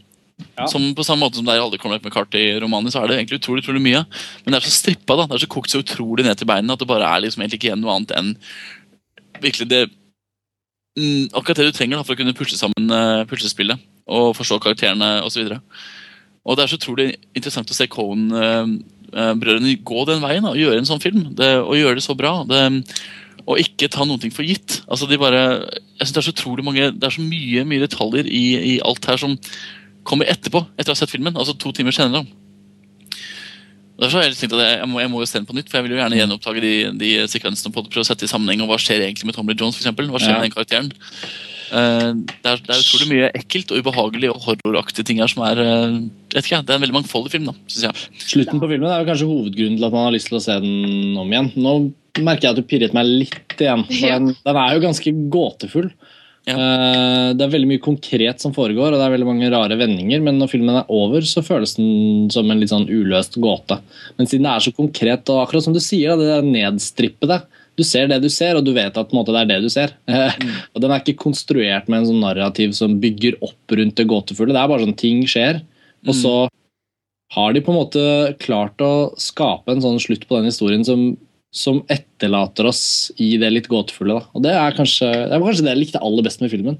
Ja. 0.59 0.67
Som 0.71 0.95
På 0.99 1.05
samme 1.07 1.23
måte 1.23 1.39
som 1.39 1.47
det 1.47 1.55
er 1.55 1.63
alle 1.63 1.79
kommer 1.79 2.01
med 2.03 2.13
kart 2.15 2.35
i 2.39 2.59
romaner, 2.63 2.91
så 2.91 3.03
er 3.03 3.11
det 3.11 3.19
egentlig 3.19 3.41
utrolig 3.41 3.63
utrolig 3.63 3.83
mye. 3.83 4.05
Men 4.45 4.55
det 4.55 4.61
er 4.61 4.67
så 4.67 4.73
strippa, 4.75 5.17
da. 5.19 5.29
Det 5.31 5.39
er 5.39 5.45
så 5.45 5.51
kokt 5.55 5.71
så 5.71 5.83
utrolig 5.83 6.27
ned 6.27 6.39
til 6.39 6.49
beina 6.51 6.75
at 6.75 6.83
det 6.83 6.91
bare 6.91 7.07
er 7.07 7.23
liksom 7.23 7.43
egentlig 7.43 7.61
ikke 7.61 7.71
igjen 7.71 7.83
noe 7.85 7.95
annet 7.95 8.15
enn 8.19 8.33
virkelig 9.43 9.69
det 9.71 9.83
mm, 10.99 11.35
Akkurat 11.35 11.59
det 11.59 11.69
du 11.71 11.77
trenger 11.77 11.99
da, 11.99 12.07
for 12.07 12.15
å 12.15 12.21
kunne 12.21 12.37
pusle 12.37 12.59
sammen 12.59 12.91
uh, 12.91 13.27
puslespillet 13.31 13.91
og 14.05 14.35
forstå 14.37 14.59
karakterene 14.61 15.23
osv. 15.25 15.55
Og 16.45 16.57
det 16.57 16.65
er 16.65 16.71
så 16.71 16.77
utrolig 16.77 17.07
interessant 17.33 17.71
å 17.73 17.77
se 17.77 17.87
Cohen-brødrene 17.89 19.79
gå 19.81 20.03
den 20.11 20.21
veien 20.21 20.45
da, 20.45 20.53
og 20.53 20.61
gjøre 20.61 20.83
en 20.83 20.89
sånn 20.91 21.01
film. 21.01 21.31
Det, 21.39 21.55
og 21.63 21.79
gjøre 21.79 21.97
det 21.97 22.05
så 22.05 22.17
bra. 22.19 22.35
Det, 22.45 22.61
og 23.45 23.63
ikke 23.63 23.89
ta 23.93 24.05
noen 24.05 24.21
ting 24.21 24.35
for 24.35 24.45
gitt. 24.45 24.83
Altså 24.85 25.09
de 25.09 25.17
bare, 25.21 25.41
jeg 25.97 26.05
synes 26.05 26.13
Det 26.13 26.21
er 26.21 26.29
så 26.29 26.35
utrolig 26.37 26.67
mange, 26.67 26.91
det 26.93 27.09
er 27.09 27.17
så 27.17 27.25
mye, 27.25 27.65
mye 27.69 27.87
detaljer 27.87 28.29
i, 28.29 28.45
i 28.75 28.77
alt 28.85 29.09
her 29.09 29.21
som 29.21 29.39
kommer 30.07 30.28
etterpå, 30.31 30.65
etter 30.78 30.92
å 30.92 30.97
ha 30.97 31.00
sett 31.00 31.12
filmen. 31.12 31.36
Altså 31.36 31.57
to 31.58 31.73
timer 31.76 31.94
senere. 31.97 32.24
Derfor 33.94 34.18
har 34.18 34.26
jeg 34.26 34.34
tenkt 34.36 34.57
at 34.57 34.62
jeg, 34.65 34.86
må, 34.91 34.99
jeg 34.99 35.10
må 35.12 35.20
jo 35.23 35.26
se 35.31 35.39
den 35.39 35.47
på 35.47 35.55
nytt, 35.55 35.68
for 35.70 35.78
jeg 35.78 35.86
vil 35.86 35.94
jo 35.94 36.00
gjerne 36.00 36.18
gjenopptage 36.18 36.62
de, 36.65 36.73
de 36.99 37.10
sekvensene 37.31 37.70
på 37.74 37.84
det, 37.84 37.92
prøve 37.94 38.02
å 38.02 38.08
sette 38.08 38.26
i 38.26 38.31
sammenheng. 38.31 38.65
Og 38.65 38.73
hva 38.73 38.78
skjer 38.83 39.05
egentlig 39.05 39.28
med 39.28 39.36
Tommy 39.39 39.55
Jones, 39.55 39.76
for 39.78 39.84
eksempel? 39.84 40.08
Hva 40.10 40.23
skjer 40.23 40.34
Ja. 40.34 40.41
med 40.41 40.49
den 40.49 40.55
karakteren? 40.57 40.91
Uh, 41.74 42.10
det, 42.20 42.50
er, 42.50 42.58
det 42.66 42.74
er 42.74 42.83
utrolig 42.83 43.07
mye 43.10 43.28
ekkelt 43.39 43.70
og 43.73 43.81
ubehagelig 43.81 44.28
og 44.31 44.42
horroraktige 44.44 45.07
ting 45.08 45.23
her 45.23 45.31
som 45.33 45.41
er 45.47 45.58
uh, 45.65 45.94
vet 46.34 46.44
ikke 46.44 46.60
Det 46.66 46.74
er 46.74 46.76
en 46.76 46.84
veldig 46.84 46.97
mangfoldig 46.99 47.33
film, 47.33 47.47
da, 47.49 47.55
synes 47.70 47.86
jeg. 47.86 48.24
Slutten 48.34 48.60
på 48.62 48.68
filmen 48.70 48.91
er 48.91 49.00
jo 49.00 49.08
kanskje 49.08 49.31
hovedgrunnen 49.31 49.78
til 49.78 49.86
at 49.89 49.94
man 49.94 50.07
har 50.08 50.15
lyst 50.15 50.28
til 50.31 50.39
å 50.39 50.42
se 50.44 50.58
den 50.62 51.16
om 51.23 51.33
igjen. 51.33 51.49
Nå 51.57 51.74
merker 52.20 52.49
jeg 52.49 52.52
at 52.55 52.60
du 52.60 52.68
pirret 52.68 52.94
meg 52.99 53.08
litt 53.08 53.57
igjen, 53.62 53.86
for 53.89 54.10
den, 54.12 54.34
den 54.42 54.60
er 54.66 54.74
jo 54.76 54.84
ganske 54.84 55.15
gåtefull. 55.39 55.89
Ja. 56.47 56.55
Eh, 56.55 57.34
Det 57.34 57.40
er 57.40 57.52
veldig 57.55 57.68
mye 57.70 57.82
konkret 57.82 58.40
som 58.40 58.52
foregår, 58.52 58.92
og 58.92 59.00
det 59.00 59.05
er 59.06 59.14
veldig 59.14 59.26
mange 59.26 59.50
rare 59.50 59.78
vendinger, 59.81 60.20
men 60.23 60.39
når 60.39 60.50
filmen 60.52 60.76
er 60.76 60.90
over, 60.92 61.24
så 61.24 61.42
føles 61.42 61.76
den 61.78 62.28
som 62.31 62.50
en 62.50 62.60
litt 62.60 62.70
sånn 62.70 62.89
uløst 62.89 63.39
gåte. 63.40 63.78
Men 64.18 64.26
siden 64.28 64.44
det 64.44 64.52
er 64.52 64.64
så 64.66 64.74
konkret, 64.76 65.28
og 65.32 65.40
akkurat 65.47 65.64
som 65.64 65.73
du 65.74 65.81
sier, 65.81 66.16
det 66.20 66.28
er 66.36 66.42
nedstrippede 66.47 67.42
Du 67.76 67.82
ser 67.82 68.06
det 68.06 68.20
du 68.23 68.28
ser, 68.28 68.55
og 68.55 68.64
du 68.64 68.73
vet 68.73 68.97
at 68.97 69.10
måte, 69.10 69.32
det 69.34 69.40
er 69.40 69.47
det 69.50 69.62
du 69.64 69.68
ser. 69.68 69.90
og 70.74 70.81
Den 70.81 70.92
er 70.92 71.00
ikke 71.00 71.24
konstruert 71.24 71.89
med 71.89 72.02
en 72.02 72.06
sånn 72.12 72.20
narrativ 72.23 72.70
som 72.76 73.00
bygger 73.00 73.40
opp 73.42 73.74
rundt 73.74 73.97
det 73.97 74.06
gåtefulle. 74.06 74.52
Det 74.55 74.60
er 74.60 74.68
bare 74.70 74.84
sånn 74.84 74.97
ting 75.00 75.24
skjer, 75.26 75.62
og 76.06 76.14
så 76.14 76.34
har 77.34 77.52
de 77.52 77.60
på 77.64 77.73
en 77.73 77.81
måte 77.81 78.36
klart 78.39 78.78
å 78.78 79.16
skape 79.18 79.73
en 79.73 79.82
sånn 79.82 79.98
slutt 79.98 80.28
på 80.28 80.36
den 80.39 80.47
historien 80.52 80.84
som, 80.86 81.16
som 81.55 81.81
etterlater 81.92 82.66
oss 82.66 83.12
i 83.23 83.36
det 83.39 83.50
litt 83.55 83.68
gåtefulle. 83.70 84.16
Da. 84.18 84.26
Og 84.34 84.42
det 84.42 84.55
er 84.58 84.74
kanskje 84.74 85.07
det 85.31 85.39
var 85.39 85.47
kanskje 85.49 85.66
det 85.68 85.74
jeg 85.76 85.83
likte 85.84 86.00
aller 86.02 86.24
best 86.26 86.41
med 86.42 86.50
filmen. 86.50 86.78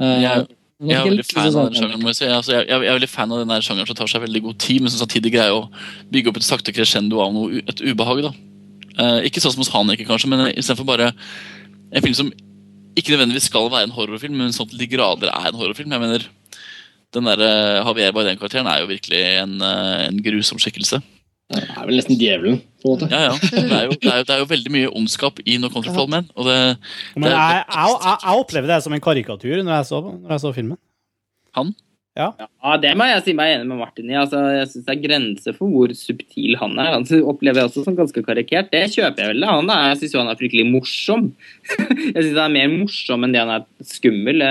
Eh, 0.00 0.20
Jeg- 0.26 0.46
Jeg 0.80 0.96
er 0.96 1.04
veldig 1.10 1.24
fan 1.28 1.46
av 1.46 1.52
denne 1.52 1.70
den 1.70 1.78
sjangeren. 1.80 2.02
må 2.02 2.08
jeg 2.08 2.16
si. 2.16 2.24
Altså, 2.26 2.52
jeg, 2.56 2.68
er 2.70 2.98
veldig 2.98 3.08
fan 3.08 3.32
av 3.32 3.38
den 3.46 3.62
sjangeren 3.64 3.86
som 3.86 3.96
tar 3.96 4.06
seg 4.08 4.22
veldig 4.22 4.42
god 4.42 4.58
tid, 4.58 4.80
men 4.80 4.90
som 4.90 5.06
samtidig 5.06 5.32
greier 5.32 5.52
å 5.52 5.68
bygge 6.10 6.28
opp 6.28 6.36
et 6.36 6.42
sakte 6.46 6.72
crescendo 6.72 7.20
av 7.20 7.32
noe, 7.34 7.60
et 7.68 7.80
ubehag. 7.84 8.22
da. 8.22 8.32
Uh, 8.98 9.20
ikke 9.24 9.40
sånn 9.40 9.52
som 9.52 9.60
hos 9.64 9.68
Haneke, 9.72 10.06
kanskje, 10.08 10.28
men 10.28 10.52
istedenfor 10.54 10.86
bare 10.86 11.12
en 11.92 12.02
film 12.02 12.14
som 12.14 12.30
ikke 12.96 13.12
nødvendigvis 13.12 13.48
skal 13.48 13.68
være 13.70 13.84
en 13.88 13.92
horrorfilm, 13.96 14.36
men 14.36 14.52
som 14.52 14.66
til 14.66 14.78
de 14.78 14.86
grader 14.86 15.28
er 15.28 15.48
en 15.48 15.54
horrorfilm. 15.60 15.90
Jeg 15.90 16.00
mener, 16.00 16.24
Den 17.12 17.24
der 17.24 17.40
uh, 17.40 17.84
Javier 17.84 18.12
Bardem-karakteren 18.12 18.68
er 18.70 18.80
jo 18.80 18.86
virkelig 18.86 19.20
en, 19.42 19.60
uh, 19.60 20.06
en 20.06 20.20
grusom 20.22 20.58
skikkelse. 20.62 21.02
Det 21.50 21.64
er 21.66 21.86
vel 21.88 21.98
nesten 21.98 22.18
djevelen, 22.18 22.60
på 22.78 22.92
en 22.92 22.92
måte. 22.94 23.08
Ja, 23.10 23.20
ja. 23.26 23.34
Det 23.42 23.74
er 23.74 23.86
jo, 23.88 23.94
det 23.98 24.10
er 24.12 24.18
jo, 24.20 24.26
det 24.28 24.34
er 24.36 24.42
jo 24.44 24.48
veldig 24.52 24.72
mye 24.76 24.90
ondskap 25.00 25.40
i 25.42 25.56
No 25.58 25.70
Country 25.72 25.90
for 25.90 26.04
Old 26.04 26.12
Men. 26.12 26.28
Og 26.38 26.46
det, 26.46 26.58
Men 27.16 27.32
jeg, 27.32 27.62
jeg, 27.64 27.94
jeg, 27.96 28.16
jeg 28.22 28.42
opplever 28.44 28.70
det 28.70 28.80
som 28.84 28.94
en 28.94 29.02
karikatur 29.02 29.56
når 29.58 29.72
jeg 29.74 29.88
så, 29.90 30.02
når 30.12 30.36
jeg 30.36 30.44
så 30.44 30.52
filmen. 30.54 30.78
Ja, 32.18 32.32
det 32.82 32.90
må 32.98 33.06
jeg 33.06 33.22
si 33.24 33.32
meg 33.38 33.54
enig 33.54 33.68
med 33.70 33.78
Martin 33.80 34.10
i. 34.10 34.16
Altså, 34.18 34.40
jeg 34.52 34.66
syns 34.70 34.86
det 34.86 34.94
er 34.96 35.02
grenser 35.04 35.54
for 35.56 35.72
hvor 35.72 35.92
subtil 35.96 36.56
han 36.60 36.74
er. 36.82 36.92
Han 36.96 37.06
opplever 37.30 37.62
jeg 37.62 37.70
også 37.70 37.84
som 37.86 37.96
ganske 37.98 38.24
karikert. 38.26 38.72
Det 38.74 38.82
kjøper 38.92 39.24
jeg 39.24 39.34
vel. 39.34 39.46
Han 39.48 39.70
er, 39.70 39.92
jeg 39.92 40.00
syns 40.02 40.16
jo 40.16 40.22
han 40.22 40.32
er 40.32 40.40
fryktelig 40.40 40.66
morsom. 40.68 41.30
jeg 42.14 42.18
syns 42.18 42.34
han 42.34 42.44
er 42.48 42.56
mer 42.58 42.74
morsom 42.74 43.26
enn 43.26 43.36
det 43.36 43.44
han 43.44 43.54
er 43.60 43.68
skummel. 43.86 44.46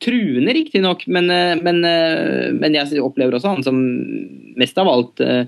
Truende, 0.00 0.54
riktignok, 0.56 1.06
men, 1.12 1.28
eh, 1.32 1.56
men, 1.60 1.82
eh, 1.84 2.52
men 2.56 2.76
jeg 2.76 3.02
opplever 3.04 3.36
også 3.36 3.56
han 3.56 3.64
som 3.66 3.80
mest 4.60 4.78
av 4.80 4.88
alt 4.88 5.20
eh, 5.24 5.42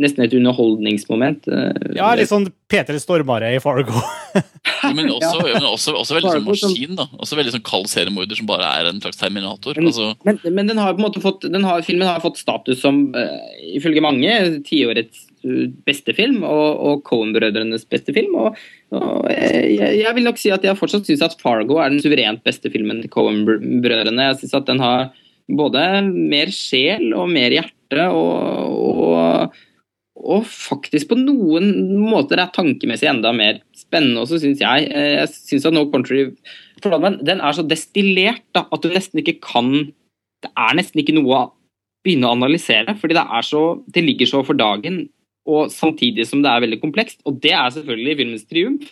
nesten 0.00 0.24
et 0.24 0.34
underholdningsmoment. 0.36 1.46
eh. 1.48 1.94
Ja, 1.98 2.10
litt 2.18 2.30
sånn 2.30 2.48
Peter 2.70 2.96
Stormare 3.02 3.52
i 3.54 3.60
Fargo. 3.62 4.02
ja, 4.34 4.90
men 4.96 5.10
også, 5.12 5.40
men 5.54 5.66
også, 5.68 5.94
også 6.00 6.18
veldig 6.18 6.34
sånn 6.36 6.46
maskin. 6.48 6.98
da. 6.98 7.08
Også 7.20 7.38
veldig 7.38 7.54
sånn 7.56 7.66
kald 7.66 7.90
seriemorder 7.92 8.38
som 8.40 8.50
bare 8.50 8.68
er 8.80 8.90
en 8.90 9.00
slags 9.02 9.20
terminator. 9.20 9.78
Men- 9.78 9.90
altså... 9.92 10.12
Men, 10.26 10.40
men 10.44 10.70
den 10.72 10.82
har 10.82 10.94
på 10.94 11.02
en 11.02 11.08
måte 11.08 11.24
fått, 11.24 11.48
den 11.50 11.66
har, 11.66 11.82
filmen 11.86 12.08
har 12.08 12.22
fått 12.24 12.40
status 12.40 12.80
som, 12.82 13.08
uh, 13.16 13.50
ifølge 13.76 14.04
mange, 14.04 14.36
tiårets 14.66 15.26
beste 15.86 16.12
film, 16.16 16.42
og, 16.44 16.80
og 16.84 17.02
Cohen-brødrenes 17.08 17.86
beste 17.88 18.12
film. 18.16 18.34
Og, 18.36 18.58
og 18.92 19.24
jeg, 19.32 19.78
jeg, 20.02 20.12
vil 20.16 20.26
nok 20.26 20.40
si 20.40 20.52
at 20.52 20.64
jeg 20.66 20.76
fortsatt 20.78 21.08
syns 21.08 21.24
at 21.24 21.36
Fargo 21.40 21.78
er 21.80 21.92
den 21.92 22.02
suverent 22.04 22.44
beste 22.44 22.72
filmen 22.72 23.00
til 23.00 23.12
Cohen-brødrene. 23.12 24.30
Jeg 24.30 24.40
syns 24.42 24.58
at 24.60 24.68
den 24.68 24.82
har 24.84 25.10
både 25.50 25.84
mer 26.06 26.52
sjel 26.54 27.10
og 27.16 27.30
mer 27.32 27.54
hjerte, 27.56 28.06
og, 28.14 28.76
og, 29.08 29.60
og 30.20 30.44
faktisk 30.48 31.10
på 31.10 31.18
noen 31.18 31.70
måter 32.02 32.42
er 32.42 32.52
tankemessig 32.54 33.08
enda 33.08 33.32
mer 33.36 33.62
spennende 33.76 34.24
også, 34.24 34.40
syns 34.42 34.60
jeg. 34.62 34.88
Jeg 34.90 35.30
syns 35.32 35.68
at 35.68 35.76
No 35.76 35.86
Country 35.92 36.26
den 36.80 37.40
er 37.40 37.52
så 37.56 37.64
destillert 37.66 38.44
da, 38.56 38.66
at 38.72 38.82
du 38.84 38.88
nesten 38.92 39.20
ikke 39.20 39.40
kan 39.44 39.90
Det 40.40 40.48
er 40.56 40.76
nesten 40.78 41.02
ikke 41.02 41.12
noe 41.12 41.36
å 41.36 41.48
begynne 42.00 42.30
å 42.30 42.32
analysere, 42.32 42.94
fordi 42.96 43.12
det, 43.12 43.26
er 43.28 43.44
så, 43.44 43.62
det 43.92 44.02
ligger 44.06 44.28
så 44.30 44.38
for 44.40 44.56
dagen, 44.56 45.02
og 45.44 45.68
samtidig 45.68 46.24
som 46.24 46.40
det 46.40 46.48
er 46.48 46.62
veldig 46.64 46.78
komplekst. 46.80 47.18
Og 47.28 47.36
det 47.44 47.52
er 47.52 47.74
selvfølgelig 47.74 48.14
filmens 48.16 48.46
triumf. 48.48 48.86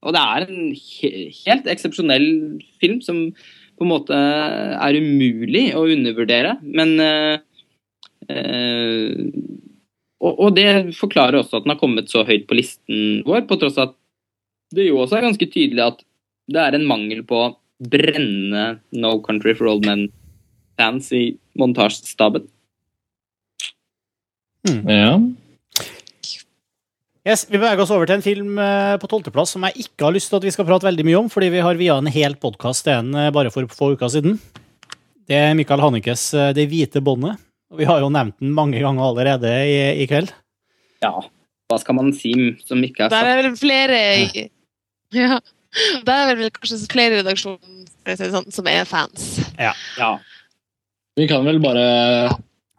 Og 0.00 0.16
det 0.16 0.22
er 0.22 0.46
en 0.46 0.70
he 0.72 1.10
helt 1.42 1.68
eksepsjonell 1.68 2.26
film 2.80 3.02
som 3.04 3.20
på 3.76 3.84
en 3.84 3.90
måte 3.90 4.16
er 4.16 4.96
umulig 4.96 5.66
å 5.76 5.84
undervurdere. 5.92 6.56
Men 6.64 6.96
uh, 7.00 7.36
uh, 8.32 9.12
og, 10.24 10.32
og, 10.38 10.54
det 10.56 10.96
forklarer 10.96 11.40
også 11.40 11.58
at 11.58 11.66
den 11.66 11.74
har 11.74 11.80
kommet 11.80 12.10
så 12.12 12.24
høyt 12.26 12.46
på 12.48 12.56
listen 12.56 13.20
vår, 13.26 13.44
på 13.48 13.58
tross 13.60 13.78
av 13.78 13.90
at 13.90 13.98
det 14.74 14.88
jo 14.88 15.02
også 15.02 15.18
er 15.18 15.28
ganske 15.28 15.48
tydelig 15.52 15.84
at 15.84 16.02
det 16.50 16.60
er 16.60 16.76
en 16.76 16.88
mangel 16.88 17.22
på 17.26 17.46
brennende 17.84 18.80
No 18.96 19.18
Country 19.24 19.54
for 19.56 19.70
Old 19.70 19.86
Men-fans 19.86 21.10
i 21.16 21.24
montasjestaben. 21.58 22.46
Mm. 24.68 24.82
Ja. 24.88 25.08
Yes, 27.24 27.46
vi 27.48 27.56
beveger 27.56 27.80
oss 27.80 27.92
over 27.92 28.08
til 28.08 28.18
en 28.18 28.24
film 28.24 28.58
eh, 28.60 28.96
på 29.00 29.08
tolvteplass 29.08 29.54
som 29.54 29.64
jeg 29.64 29.86
ikke 29.86 30.04
har 30.04 30.12
lyst 30.12 30.28
til 30.28 30.36
at 30.40 30.44
vi 30.44 30.52
skal 30.52 30.66
prate 30.68 30.84
veldig 30.84 31.06
mye 31.08 31.22
om, 31.22 31.30
fordi 31.32 31.48
vi 31.54 31.62
har 31.64 31.80
via 31.80 31.96
en 31.96 32.10
hel 32.12 32.36
podkast 32.40 32.84
til 32.84 32.98
en 32.98 33.16
eh, 33.16 33.32
bare 33.32 33.52
for 33.52 33.68
få 33.72 33.94
uker 33.94 34.12
siden. 34.12 34.36
Det 35.24 35.38
er 35.40 35.56
Michael 35.56 35.80
Hannikes 35.80 36.26
eh, 36.36 36.52
'Det 36.52 36.68
hvite 36.68 37.00
båndet'. 37.00 37.40
Og 37.74 37.80
vi 37.82 37.86
har 37.88 37.98
jo 38.04 38.08
nevnt 38.14 38.36
den 38.38 38.52
mange 38.54 38.78
ganger 38.78 39.08
allerede 39.08 39.50
i, 39.66 39.78
i 40.04 40.06
kveld. 40.06 40.30
Ja, 41.02 41.10
hva 41.66 41.78
skal 41.82 41.96
man 41.98 42.12
si 42.14 42.30
som 42.62 42.82
ikke 42.86 43.08
er 43.08 43.10
sagt? 43.10 43.16
Der 43.18 43.30
er 43.32 43.40
vel 43.42 43.56
flere 43.58 44.00
Ja. 45.14 45.40
Der 46.06 46.30
er 46.30 46.38
vel 46.38 46.52
kanskje 46.54 46.78
flere 46.86 47.18
redaksjoner 47.18 48.20
sånn, 48.30 48.46
som 48.54 48.68
er 48.70 48.86
fans. 48.86 49.40
Ja. 49.58 49.72
ja. 49.98 50.12
Vi 51.18 51.26
kan 51.26 51.42
vel 51.46 51.58
bare 51.62 51.88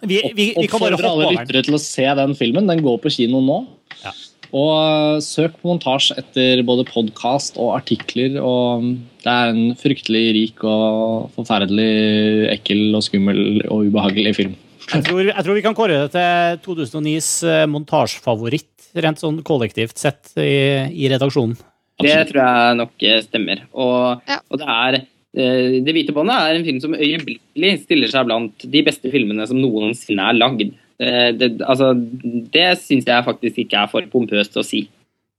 vi, 0.05 0.21
vi, 0.31 0.31
vi 0.37 0.47
oppfordre 0.63 1.09
alle 1.09 1.33
lyttere 1.33 1.65
til 1.67 1.75
å 1.75 1.81
se 1.81 2.07
den 2.21 2.37
filmen. 2.39 2.71
Den 2.71 2.83
går 2.85 3.01
på 3.03 3.11
kino 3.17 3.43
nå. 3.43 3.59
Ja. 3.99 4.15
Og 4.55 4.71
uh, 4.71 5.19
søk 5.19 5.57
på 5.59 5.73
montasje 5.73 6.15
etter 6.21 6.63
både 6.63 6.87
podkast 6.87 7.59
og 7.59 7.73
artikler. 7.81 8.39
Og 8.39 8.93
det 9.25 9.33
er 9.33 9.51
en 9.51 9.75
fryktelig 9.79 10.25
rik 10.39 10.63
og 10.63 11.33
forferdelig 11.35 12.47
ekkel 12.55 12.95
og 12.95 13.03
skummel 13.09 13.65
og 13.67 13.89
ubehagelig 13.89 14.37
film. 14.39 14.55
Jeg 14.85 15.05
tror, 15.07 15.23
jeg 15.25 15.43
tror 15.45 15.57
vi 15.57 15.63
kan 15.65 15.75
kåre 15.77 16.01
det 16.03 16.09
til 16.13 16.59
2009s 16.65 17.29
uh, 17.47 17.63
montasjefavoritt, 17.71 18.91
rent 19.01 19.21
sånn 19.21 19.39
kollektivt 19.45 19.97
sett 19.99 20.35
i, 20.37 20.85
i 20.93 21.09
redaksjonen. 21.11 21.57
Det 22.03 22.15
tror 22.29 22.41
jeg 22.41 22.79
nok 22.81 23.05
eh, 23.07 23.19
stemmer. 23.23 23.61
Og, 23.71 24.23
ja. 24.27 24.39
og 24.51 24.59
det 24.59 24.71
er 24.71 24.97
eh, 24.99 25.77
Det 25.85 25.93
hvite 25.95 26.15
båndet 26.15 26.35
er 26.35 26.57
en 26.57 26.65
film 26.67 26.81
som 26.83 26.95
øyeblikkelig 26.97 27.71
stiller 27.85 28.11
seg 28.11 28.27
blant 28.27 28.65
de 28.75 28.81
beste 28.85 29.11
filmene 29.13 29.47
som 29.47 29.61
noensinne 29.61 30.25
er 30.31 30.39
lagd. 30.39 30.73
Eh, 30.99 31.29
det, 31.37 31.53
altså, 31.63 31.93
det 31.95 32.67
syns 32.83 33.07
jeg 33.07 33.27
faktisk 33.29 33.63
ikke 33.63 33.85
er 33.85 33.93
for 33.93 34.11
pompøst 34.11 34.59
å 34.59 34.65
si. 34.65 34.85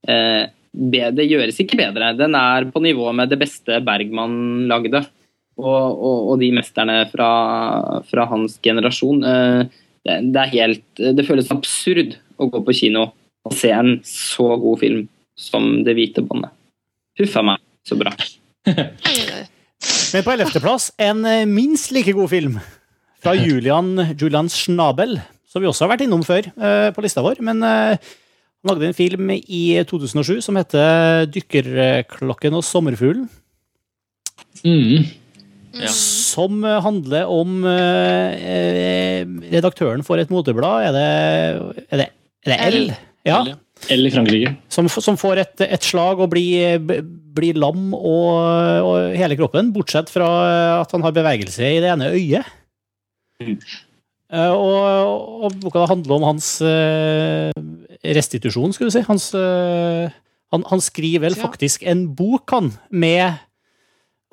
Det 0.06 1.24
gjøres 1.24 1.56
ikke 1.60 1.78
bedre. 1.80 2.12
Den 2.16 2.36
er 2.38 2.68
på 2.70 2.80
nivå 2.84 3.08
med 3.16 3.32
det 3.32 3.40
beste 3.40 3.80
Bergman 3.84 4.66
lagde. 4.70 5.02
Og, 5.56 5.84
og, 5.96 6.16
og 6.32 6.40
de 6.42 6.50
mesterne 6.52 6.98
fra, 7.08 7.30
fra, 8.04 8.26
hans 8.28 8.58
generasjon. 8.64 9.22
Det, 9.24 10.16
det, 10.28 10.42
er 10.42 10.52
helt 10.52 11.00
Det 11.16 11.24
føles 11.24 11.48
absurd 11.54 12.18
å 12.36 12.50
gå 12.52 12.60
på 12.66 12.74
kino 12.76 13.06
og 13.46 13.54
se 13.56 13.70
en 13.72 13.94
så 14.04 14.50
god 14.60 14.82
film 14.82 15.06
som 15.38 15.84
Det 15.86 15.94
hvite 15.96 16.24
båndet. 16.26 16.52
Huffa 17.20 17.42
meg, 17.44 17.62
så 17.86 17.96
bra. 17.96 18.12
Men 18.66 20.24
på 20.24 20.32
ellevteplass 20.32 20.90
en 21.00 21.24
eh, 21.28 21.48
minst 21.48 21.92
like 21.94 22.12
god 22.16 22.30
film 22.32 22.56
fra 23.22 23.34
Julian, 23.36 23.94
Julian 24.16 24.48
Schnabel, 24.52 25.16
som 25.48 25.62
vi 25.62 25.68
også 25.68 25.86
har 25.86 25.94
vært 25.94 26.06
innom 26.06 26.24
før 26.26 26.48
uh, 26.56 26.88
på 26.94 27.04
lista 27.04 27.24
vår. 27.24 27.40
Men 27.44 27.62
han 27.64 28.70
lagde 28.70 28.88
en 28.88 28.96
film 28.96 29.30
i 29.36 29.62
2007 29.88 30.40
som 30.44 30.56
heter 30.58 31.26
'Dykkerklokken 31.30 32.56
og 32.56 32.64
sommerfuglen'. 32.66 33.28
Mm. 34.64 35.04
Ja. 35.82 35.90
Som 35.92 36.64
handler 36.64 37.28
om 37.30 37.60
uh, 37.66 38.30
redaktøren 39.52 40.04
for 40.06 40.20
et 40.20 40.32
moteblad. 40.32 40.88
Er 40.88 40.96
det, 40.96 41.84
er 41.90 42.02
det, 42.02 42.08
er 42.46 42.52
det 42.52 42.58
L? 42.66 42.92
Ja. 43.26 43.40
Eller 43.92 44.14
Frankrike. 44.14 44.54
Som, 44.72 44.88
som 44.88 45.18
får 45.20 45.42
et, 45.42 45.64
et, 45.66 45.84
slag 45.84 46.20
og 46.22 46.30
blir, 46.32 46.78
blir 47.36 47.58
lam 47.60 47.90
og, 47.94 48.30
og, 48.86 49.16
hele 49.18 49.36
kroppen, 49.38 49.72
bortsett 49.74 50.08
fra 50.10 50.28
at 50.80 50.94
han 50.94 51.04
har 51.04 51.14
bevegelse 51.16 51.74
i 51.74 51.82
det 51.84 51.90
ene 51.92 52.12
øyet. 52.14 52.54
Mm. 53.42 53.58
Og, 54.32 55.42
og, 55.44 55.58
boka 55.60 55.84
handler 55.90 56.16
om 56.16 56.24
hans 56.30 56.48
restitusjon, 58.16 58.72
skulle 58.74 58.88
du 58.88 58.96
si. 58.96 59.04
Hans, 59.06 59.28
han, 59.36 60.64
han, 60.70 60.82
skriver 60.82 61.26
vel 61.28 61.36
faktisk 61.38 61.84
en 61.86 62.06
bok, 62.16 62.48
han, 62.54 62.72
med 62.90 63.36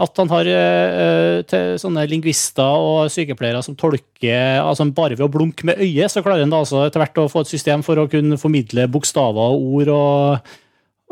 at 0.01 0.17
han 0.17 0.31
har 0.31 0.47
uh, 0.49 1.53
sånne 1.77 2.07
lingvister 2.09 2.81
og 2.81 3.11
sykepleiere 3.13 3.61
som 3.65 3.75
tolker 3.77 4.63
altså 4.63 4.87
Bare 4.89 5.13
ved 5.13 5.27
å 5.27 5.31
blunke 5.31 5.67
med 5.69 5.77
øyet, 5.81 6.09
så 6.09 6.23
klarer 6.25 6.41
han 6.41 6.53
da 6.53 6.63
altså 6.63 6.81
etter 6.87 7.03
hvert 7.03 7.21
å 7.21 7.29
få 7.29 7.43
et 7.43 7.51
system 7.51 7.83
for 7.85 8.01
å 8.01 8.07
kunne 8.09 8.39
formidle 8.41 8.87
bokstaver 8.89 9.53
og 9.53 9.67
ord 9.77 9.91
og, 9.93 10.53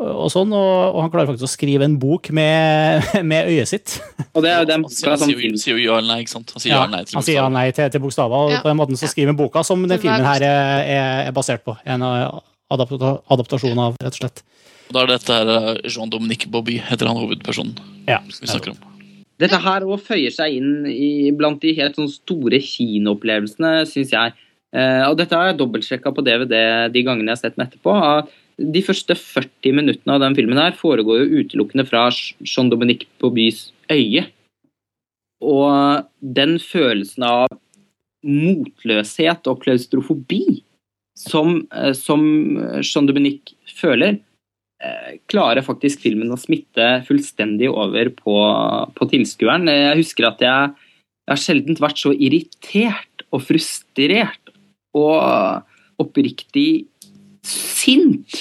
og 0.02 0.28
sånn. 0.32 0.50
Og, 0.50 0.72
og, 0.88 0.98
han 1.04 1.12
klarer 1.12 1.30
faktisk 1.30 1.46
å 1.46 1.52
skrive 1.52 1.86
en 1.86 1.94
bok 2.02 2.32
med, 2.34 3.06
med 3.30 3.52
øyet 3.52 3.70
sitt. 3.70 3.96
Og 4.32 4.42
det 4.42 4.50
er 4.50 4.64
jo 4.64 4.70
den 4.72 4.86
boka 4.86 4.98
som 4.98 5.30
Han 5.30 5.58
sier 5.62 5.78
jo 5.78 5.84
ja 5.84 6.00
eller 6.00 6.16
nei, 6.16 6.20
ikke 6.24 6.34
sant? 6.34 6.54
Han 6.56 6.64
sier 6.64 6.74
ja, 6.74 6.84
nei 6.90 7.04
til 7.06 7.20
han 7.20 7.26
sier 7.28 7.38
ja 7.38 7.48
nei 7.54 7.66
til, 7.70 7.92
til 7.94 8.02
bokstaver, 8.02 8.48
og 8.48 8.56
ja. 8.56 8.62
på 8.64 8.72
den 8.72 8.80
måten 8.82 8.98
så 8.98 9.10
skriver 9.10 9.30
han 9.34 9.38
boka 9.38 9.62
som 9.66 9.86
den 9.86 10.02
filmen 10.02 10.26
her 10.26 10.46
er, 10.48 10.72
er, 10.82 11.12
er 11.28 11.36
basert 11.36 11.62
på. 11.66 11.78
En 11.86 12.02
adaptasjon 12.02 13.78
av, 13.78 13.94
rett 14.02 14.16
og 14.16 14.24
slett. 14.24 14.42
Da 14.92 15.04
er 15.04 15.12
dette 15.14 15.36
her 15.36 15.50
eh, 15.52 15.82
Jean-Dominique 15.88 16.50
Bobby, 16.52 16.78
heter 16.82 17.08
han 17.08 17.20
hovedpersonen. 17.20 17.76
Ja. 18.08 18.20
vi 18.26 18.48
snakker 18.48 18.74
om. 18.74 18.80
Dette 19.40 19.58
her 19.58 19.86
òg 19.88 20.02
føyer 20.04 20.32
seg 20.34 20.58
inn 20.58 20.86
i, 20.86 21.32
blant 21.34 21.62
de 21.64 21.72
helt 21.78 21.96
sånn 21.98 22.10
store 22.12 22.60
kinoopplevelsene, 22.62 23.72
syns 23.90 24.12
jeg. 24.14 24.34
Eh, 24.76 25.02
og 25.08 25.16
dette 25.18 25.36
har 25.36 25.50
jeg 25.50 25.58
dobbeltsjekka 25.60 26.12
på 26.14 26.24
DVD 26.26 26.54
de 26.92 27.04
gangene 27.04 27.32
jeg 27.32 27.38
har 27.38 27.42
sett 27.42 27.58
den 27.58 27.66
etterpå. 27.66 27.96
De 28.76 28.82
første 28.84 29.16
40 29.18 29.78
minuttene 29.80 30.16
av 30.16 30.22
den 30.22 30.36
filmen 30.38 30.60
her 30.60 30.76
foregår 30.78 31.22
jo 31.22 31.42
utelukkende 31.42 31.86
fra 31.88 32.06
Jean-Dominique 32.12 33.08
Bobbys 33.22 33.70
øye. 33.92 34.26
Og 35.42 36.04
den 36.20 36.58
følelsen 36.62 37.26
av 37.26 37.48
motløshet 38.22 39.48
og 39.50 39.64
klaustrofobi 39.64 40.60
som, 41.18 41.64
eh, 41.74 41.96
som 41.96 42.22
Jean-Dominique 42.84 43.56
føler, 43.80 44.20
Eh, 44.20 44.31
klarer 45.30 45.62
faktisk 45.62 46.02
filmen 46.02 46.32
å 46.34 46.38
smitte 46.40 46.86
fullstendig 47.06 47.68
over 47.70 48.10
på, 48.16 48.36
på 48.96 49.08
tilskueren. 49.12 49.70
Jeg 49.70 50.00
husker 50.00 50.26
at 50.26 50.42
jeg, 50.42 50.72
jeg 51.22 51.32
har 51.32 51.42
sjelden 51.42 51.78
vært 51.78 52.00
så 52.02 52.10
irritert 52.16 53.26
og 53.32 53.44
frustrert 53.46 54.52
og 54.98 55.62
oppriktig 56.02 56.84
sint 57.46 58.36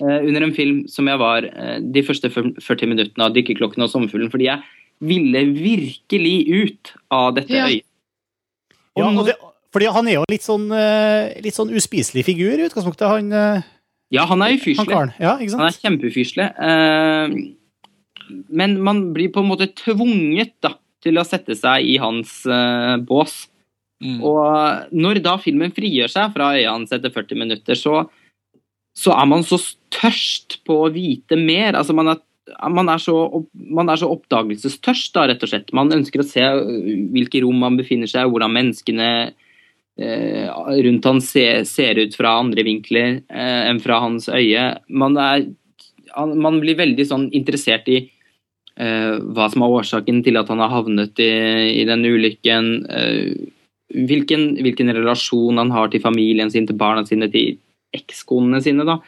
eh, 0.00 0.20
under 0.22 0.46
en 0.46 0.54
film 0.56 0.84
som 0.90 1.08
jeg 1.10 1.20
var 1.20 1.46
eh, 1.50 1.76
de 1.82 2.04
første 2.06 2.30
40 2.32 2.90
minuttene 2.90 3.26
av 3.26 3.34
'Dykkerklokken 3.34 3.84
og 3.84 3.92
sommerfuglen', 3.92 4.32
fordi 4.32 4.48
jeg 4.48 4.62
ville 5.04 5.44
virkelig 5.52 6.36
ut 6.48 6.94
av 7.12 7.34
dette 7.36 7.52
ja. 7.52 7.68
øyet. 7.68 7.84
Ja, 8.96 9.10
det, 9.26 9.36
fordi 9.74 9.90
han 9.92 10.06
er 10.08 10.14
jo 10.16 10.22
litt 10.30 10.46
sånn, 10.46 10.70
litt 11.44 11.52
sånn 11.52 11.74
uspiselig 11.76 12.22
figur 12.24 12.54
i 12.56 12.64
utgangspunktet. 12.64 13.10
Han 13.12 13.26
ja, 14.14 14.24
han 14.30 14.42
er 14.44 14.54
ufyselig. 14.54 14.94
Han, 14.94 15.12
ja, 15.18 15.34
han, 15.40 15.64
er 15.66 15.78
kjempeufyselig. 15.80 16.48
Uh, 16.60 18.36
men 18.54 18.78
man 18.82 19.08
blir 19.14 19.32
på 19.34 19.42
en 19.42 19.50
måte 19.50 19.68
tvunget 19.78 20.54
da, 20.64 20.76
til 21.02 21.18
å 21.18 21.26
sette 21.26 21.56
seg 21.58 21.86
i 21.86 21.96
hans 22.02 22.40
uh, 22.50 22.96
bås. 23.02 23.44
Mm. 24.04 24.20
Og 24.28 24.94
når 24.94 25.22
da 25.24 25.36
filmen 25.40 25.74
frigjør 25.74 26.12
seg 26.12 26.34
fra 26.34 26.52
øya 26.56 26.74
hans 26.74 26.92
etter 26.94 27.12
40 27.12 27.42
minutter, 27.42 27.78
så, 27.78 28.04
så, 28.96 29.14
er 29.16 29.28
man 29.30 29.44
så 29.46 29.58
tørst 29.94 30.60
på 30.68 30.82
å 30.84 30.92
vite 30.94 31.38
mer. 31.40 31.78
Altså 31.78 31.96
man 31.96 32.12
er, 32.12 32.20
man 32.70 32.92
er, 32.92 33.02
så, 33.02 33.16
man 33.54 33.90
er 33.90 33.98
så 34.02 34.10
oppdagelsestørst, 34.12 35.14
da, 35.16 35.26
rett 35.30 35.42
og 35.42 35.50
slett. 35.50 35.74
Man 35.76 35.94
ønsker 35.96 36.22
å 36.22 36.28
se 36.28 36.44
hvilke 37.14 37.42
rom 37.42 37.58
man 37.64 37.80
befinner 37.80 38.10
seg, 38.10 38.28
hvordan 38.30 38.54
menneskene 38.54 39.10
eh, 39.24 39.34
rundt 39.96 41.06
han 41.08 41.22
ser, 41.24 41.64
ser 41.64 41.96
ut 41.96 42.16
fra 42.18 42.34
andre 42.42 42.66
vinkler 42.66 43.22
eh, 43.32 43.62
enn 43.70 43.80
fra 43.80 44.02
hans 44.02 44.28
øye. 44.28 44.66
Man, 44.92 45.16
er, 45.16 45.46
man 46.36 46.60
blir 46.60 46.76
veldig 46.76 47.06
sånn 47.08 47.28
interessert 47.36 47.88
i 47.88 48.02
eh, 48.76 49.14
hva 49.16 49.48
som 49.52 49.64
er 49.64 49.76
årsaken 49.80 50.22
til 50.26 50.36
at 50.40 50.52
han 50.52 50.60
har 50.60 50.74
havnet 50.74 51.22
i, 51.22 51.30
i 51.80 51.84
den 51.88 52.04
ulykken. 52.04 52.72
Eh, 52.92 53.30
hvilken, 54.06 54.50
hvilken 54.64 54.92
relasjon 54.92 55.62
han 55.62 55.72
har 55.72 55.88
til 55.92 56.02
familien 56.02 56.50
sin, 56.52 56.66
til 56.68 56.78
barna 56.78 57.06
sine, 57.06 57.30
til 57.32 57.56
ekskonene 57.96 58.60
sine. 58.62 58.84
da, 58.84 58.98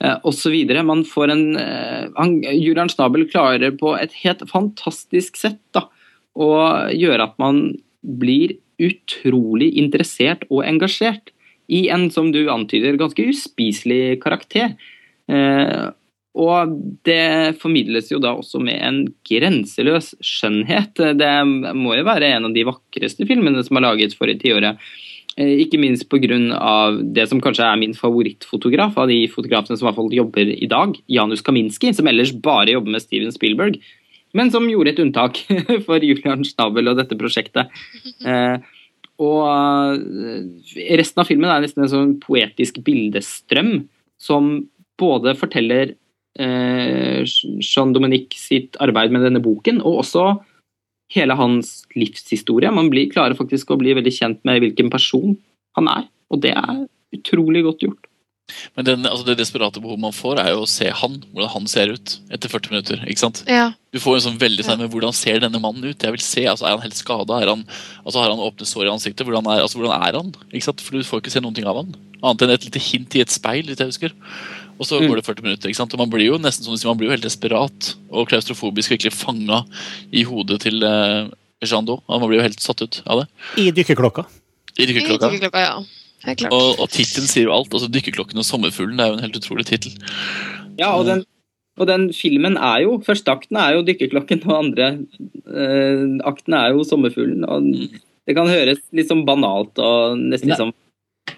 eh, 0.00 0.30
så. 0.30 0.52
Man 0.82 1.04
får 1.04 1.30
en, 1.30 1.56
eh, 1.56 2.08
han, 2.16 2.42
Julian 2.42 2.88
Snabel 2.88 3.28
klarer 3.28 3.76
på 3.76 3.96
et 3.98 4.12
helt 4.24 4.48
fantastisk 4.50 5.36
sett 5.36 5.60
da, 5.72 5.88
å 6.36 6.88
gjøre 6.94 7.22
at 7.22 7.38
man 7.38 7.76
blir 8.02 8.58
utrolig 8.78 9.72
interessert 9.80 10.46
og 10.48 10.64
engasjert 10.66 11.32
i 11.68 11.86
en, 11.92 12.08
som 12.10 12.30
du 12.32 12.46
antyder, 12.50 12.96
ganske 13.00 13.26
uspiselig 13.28 14.18
karakter. 14.22 14.76
Eh, 15.28 15.90
og 16.38 16.78
det 17.08 17.58
formidles 17.58 18.12
jo 18.12 18.20
da 18.22 18.32
også 18.36 18.60
med 18.62 18.78
en 18.84 19.02
grenseløs 19.26 20.14
skjønnhet. 20.24 21.00
Det 21.18 21.34
må 21.76 21.96
jo 21.98 22.06
være 22.06 22.30
en 22.36 22.48
av 22.48 22.56
de 22.56 22.66
vakreste 22.68 23.26
filmene 23.28 23.64
som 23.66 23.78
er 23.78 23.88
laget 23.88 24.16
for 24.16 24.30
i 24.30 24.38
tiåret. 24.38 24.78
Eh, 25.38 25.54
ikke 25.64 25.80
minst 25.82 26.08
pga. 26.10 26.38
det 27.02 27.28
som 27.28 27.40
kanskje 27.40 27.66
er 27.66 27.78
min 27.78 27.94
favorittfotograf 27.94 28.96
av 28.98 29.08
de 29.08 29.26
fotografene 29.28 29.76
som 29.76 29.86
i 29.86 29.88
hvert 29.90 30.00
fall 30.00 30.14
jobber 30.14 30.50
i 30.54 30.66
dag, 30.66 30.94
Janus 31.06 31.42
Kaminski, 31.42 31.92
som 31.94 32.06
ellers 32.06 32.32
bare 32.32 32.72
jobber 32.72 32.90
med 32.90 33.02
Steven 33.02 33.32
Spielberg, 33.32 33.78
men 34.36 34.50
som 34.52 34.66
gjorde 34.68 34.92
et 34.92 35.04
unntak 35.04 35.40
for 35.86 36.04
Julian 36.04 36.44
Schnabel 36.46 36.92
og 36.92 36.98
dette 37.00 37.18
prosjektet. 37.20 37.72
Eh, 38.28 38.58
og 39.18 39.44
eh, 39.46 40.90
resten 40.98 41.22
av 41.22 41.26
filmen 41.26 41.50
er 41.50 41.62
nesten 41.64 41.84
en 41.84 41.90
sånn 41.90 42.12
poetisk 42.22 42.80
bildestrøm 42.86 43.88
som 44.20 44.50
både 44.98 45.34
forteller 45.38 45.94
eh, 46.38 47.22
Jean-Dominique 47.24 48.38
sitt 48.38 48.78
arbeid 48.82 49.14
med 49.14 49.24
denne 49.26 49.42
boken, 49.42 49.80
og 49.82 50.02
også 50.04 50.26
hele 51.14 51.36
hans 51.38 51.86
livshistorie. 51.96 52.70
Man 52.74 52.90
blir, 52.92 53.08
klarer 53.10 53.38
faktisk 53.38 53.72
å 53.72 53.78
bli 53.80 53.94
veldig 53.96 54.14
kjent 54.14 54.42
med 54.48 54.62
hvilken 54.64 54.90
person 54.92 55.38
han 55.78 55.90
er, 55.90 56.06
og 56.34 56.42
det 56.44 56.54
er 56.58 56.84
utrolig 57.16 57.64
godt 57.66 57.86
gjort. 57.86 58.07
Men 58.76 58.86
den, 58.86 59.06
altså 59.08 59.26
det 59.26 59.36
desperate 59.38 59.80
behovet 59.82 60.00
man 60.00 60.14
får, 60.16 60.40
er 60.42 60.52
jo 60.54 60.62
å 60.64 60.70
se 60.70 60.88
han, 61.00 61.18
hvordan 61.32 61.50
han 61.52 61.66
ser 61.70 61.92
ut 61.94 62.14
etter 62.32 62.50
40 62.52 62.72
minutter. 62.72 63.02
ikke 63.04 63.22
sant? 63.24 63.42
Ja. 63.50 63.70
Du 63.94 64.00
får 64.02 64.18
en 64.18 64.24
sånn 64.28 64.40
veldig 64.40 64.64
sånn, 64.66 64.80
men 64.82 64.90
Hvordan 64.92 65.14
ser 65.16 65.40
denne 65.42 65.60
mannen 65.62 65.84
ut? 65.84 66.04
Jeg 66.04 66.14
vil 66.14 66.24
se, 66.24 66.44
altså 66.48 66.66
Er 66.68 66.76
han 66.76 66.84
helt 66.84 66.98
skada? 66.98 67.38
Altså, 67.40 68.18
har 68.20 68.30
han 68.32 68.42
åpne 68.44 68.68
sår 68.68 68.86
i 68.88 68.92
ansiktet? 68.92 69.24
Hvordan 69.26 69.48
er, 69.48 69.62
altså, 69.64 69.80
hvordan 69.80 69.96
er 70.08 70.18
han? 70.20 70.32
Ikke 70.52 70.68
sant? 70.68 70.84
For 70.84 70.96
Du 70.96 71.08
får 71.08 71.22
ikke 71.22 71.32
se 71.32 71.42
noen 71.44 71.56
ting 71.56 71.68
av 71.68 71.80
han. 71.80 71.94
Annet 72.20 72.44
enn 72.44 72.54
et 72.56 72.66
lite 72.68 72.82
hint 72.82 73.16
i 73.16 73.22
et 73.24 73.32
speil. 73.32 73.68
hvis 73.68 73.80
jeg 73.80 73.92
husker. 73.92 74.16
Og 74.78 74.86
så 74.86 75.00
går 75.02 75.18
det 75.18 75.26
40 75.26 75.46
minutter. 75.46 75.70
ikke 75.70 75.80
sant? 75.80 75.94
Og 75.96 76.02
Man 76.02 76.12
blir 76.12 76.28
jo 76.28 76.38
nesten 76.40 76.66
sånn, 76.68 76.78
man 76.86 76.98
blir 77.00 77.10
jo 77.10 77.16
helt 77.16 77.26
desperat 77.26 77.92
og 78.10 78.28
klaustrofobisk 78.30 78.94
virkelig 78.94 79.14
fanga 79.16 79.64
i 80.12 80.22
hodet 80.28 80.60
til 80.66 80.84
uh, 80.84 81.26
Jean 81.64 81.88
Daux. 81.88 82.04
Man 82.08 82.28
blir 82.28 82.38
jo 82.38 82.46
helt 82.46 82.62
satt 82.62 82.84
ut 82.84 83.00
av 83.06 83.22
det. 83.24 83.28
I 83.58 83.70
dykkerklokka. 83.74 84.28
I 84.78 84.86
dykkerklokka. 84.86 85.32
Dykkerklokka, 85.32 85.64
ja. 85.64 85.80
Og, 86.26 86.80
og 86.82 86.86
tittelen 86.90 87.28
sier 87.30 87.46
jo 87.46 87.54
alt. 87.54 87.72
altså 87.72 87.88
Dykkerklokken 87.94 88.40
og 88.40 88.46
sommerfuglen 88.46 89.00
er 89.00 89.10
jo 89.10 89.18
en 89.18 89.24
helt 89.24 89.38
utrolig 89.38 89.68
tittel. 89.68 89.94
Ja, 90.80 90.92
og 90.96 91.06
den, 91.06 91.22
og 91.78 91.86
den 91.90 92.08
filmen 92.14 92.58
er 92.58 92.82
jo 92.84 92.98
Første 93.06 93.32
akten 93.34 93.58
er 93.58 93.76
jo 93.76 93.84
dykkerklokken, 93.86 94.42
og 94.46 94.58
andre 94.58 94.90
eh, 95.46 96.04
akten 96.28 96.58
er 96.58 96.74
jo 96.74 96.84
sommerfuglen. 96.86 97.46
og 97.46 97.70
Det 98.26 98.36
kan 98.36 98.50
høres 98.50 98.82
litt 98.92 99.10
sånn 99.10 99.26
banalt 99.28 99.78
og 99.78 100.18
nesten 100.18 100.52
litt 100.52 100.62
sånn 100.62 100.76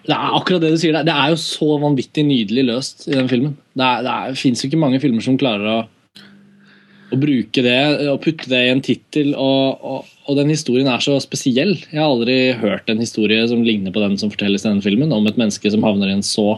det 0.07 0.15
er 0.17 0.35
akkurat 0.37 0.63
det 0.63 0.73
du 0.75 0.79
sier. 0.81 0.97
Det 1.05 1.13
er 1.13 1.33
jo 1.33 1.39
så 1.41 1.75
vanvittig 1.83 2.23
nydelig 2.27 2.63
løst 2.69 3.09
i 3.09 3.17
den 3.17 3.29
filmen. 3.31 3.57
Det, 3.77 3.85
er, 3.85 4.05
det, 4.07 4.39
fins 4.41 4.63
ikke 4.65 4.81
mange 4.81 5.01
filmer 5.03 5.25
som 5.25 5.39
klarer 5.41 5.67
å, 5.67 5.79
å 7.11 7.19
bruke 7.21 7.63
det 7.65 7.81
og 8.11 8.21
putte 8.25 8.49
det 8.51 8.61
i 8.67 8.73
en 8.73 8.83
tittel. 8.85 9.33
Og, 9.35 9.85
og, 9.85 10.11
og, 10.27 10.33
den 10.39 10.53
historien 10.53 10.91
er 10.91 11.03
så 11.05 11.17
spesiell. 11.23 11.75
Jeg 11.91 12.01
har 12.01 12.11
aldri 12.11 12.39
hørt 12.61 12.91
en 12.91 13.03
historie 13.03 13.43
som 13.51 13.65
ligner 13.67 13.95
på 13.95 14.03
den 14.03 14.19
som 14.21 14.33
fortelles 14.33 14.65
i 14.65 14.71
denne 14.71 14.85
filmen, 14.85 15.15
om 15.15 15.27
et 15.31 15.41
menneske 15.41 15.73
som 15.73 15.87
havner 15.87 16.13
i 16.13 16.19
en 16.19 16.27
så 16.27 16.49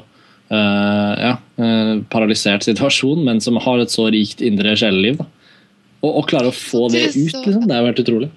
uh, 0.53 1.13
ja, 1.19 1.35
uh, 1.63 1.95
paralysert 2.13 2.67
situasjon, 2.69 3.25
men 3.27 3.43
som 3.45 3.61
har 3.63 3.83
et 3.83 3.93
så 3.93 4.09
rikt 4.13 4.45
indre 4.45 4.77
sjeleliv. 4.79 5.23
Og, 6.03 6.11
og 6.11 6.29
klarer 6.31 6.51
å 6.51 6.57
få 6.57 6.89
det 6.93 7.09
ut, 7.15 7.35
liksom. 7.45 7.67
Det 7.69 7.77
har 7.79 7.87
vært 7.87 8.03
utrolig. 8.03 8.33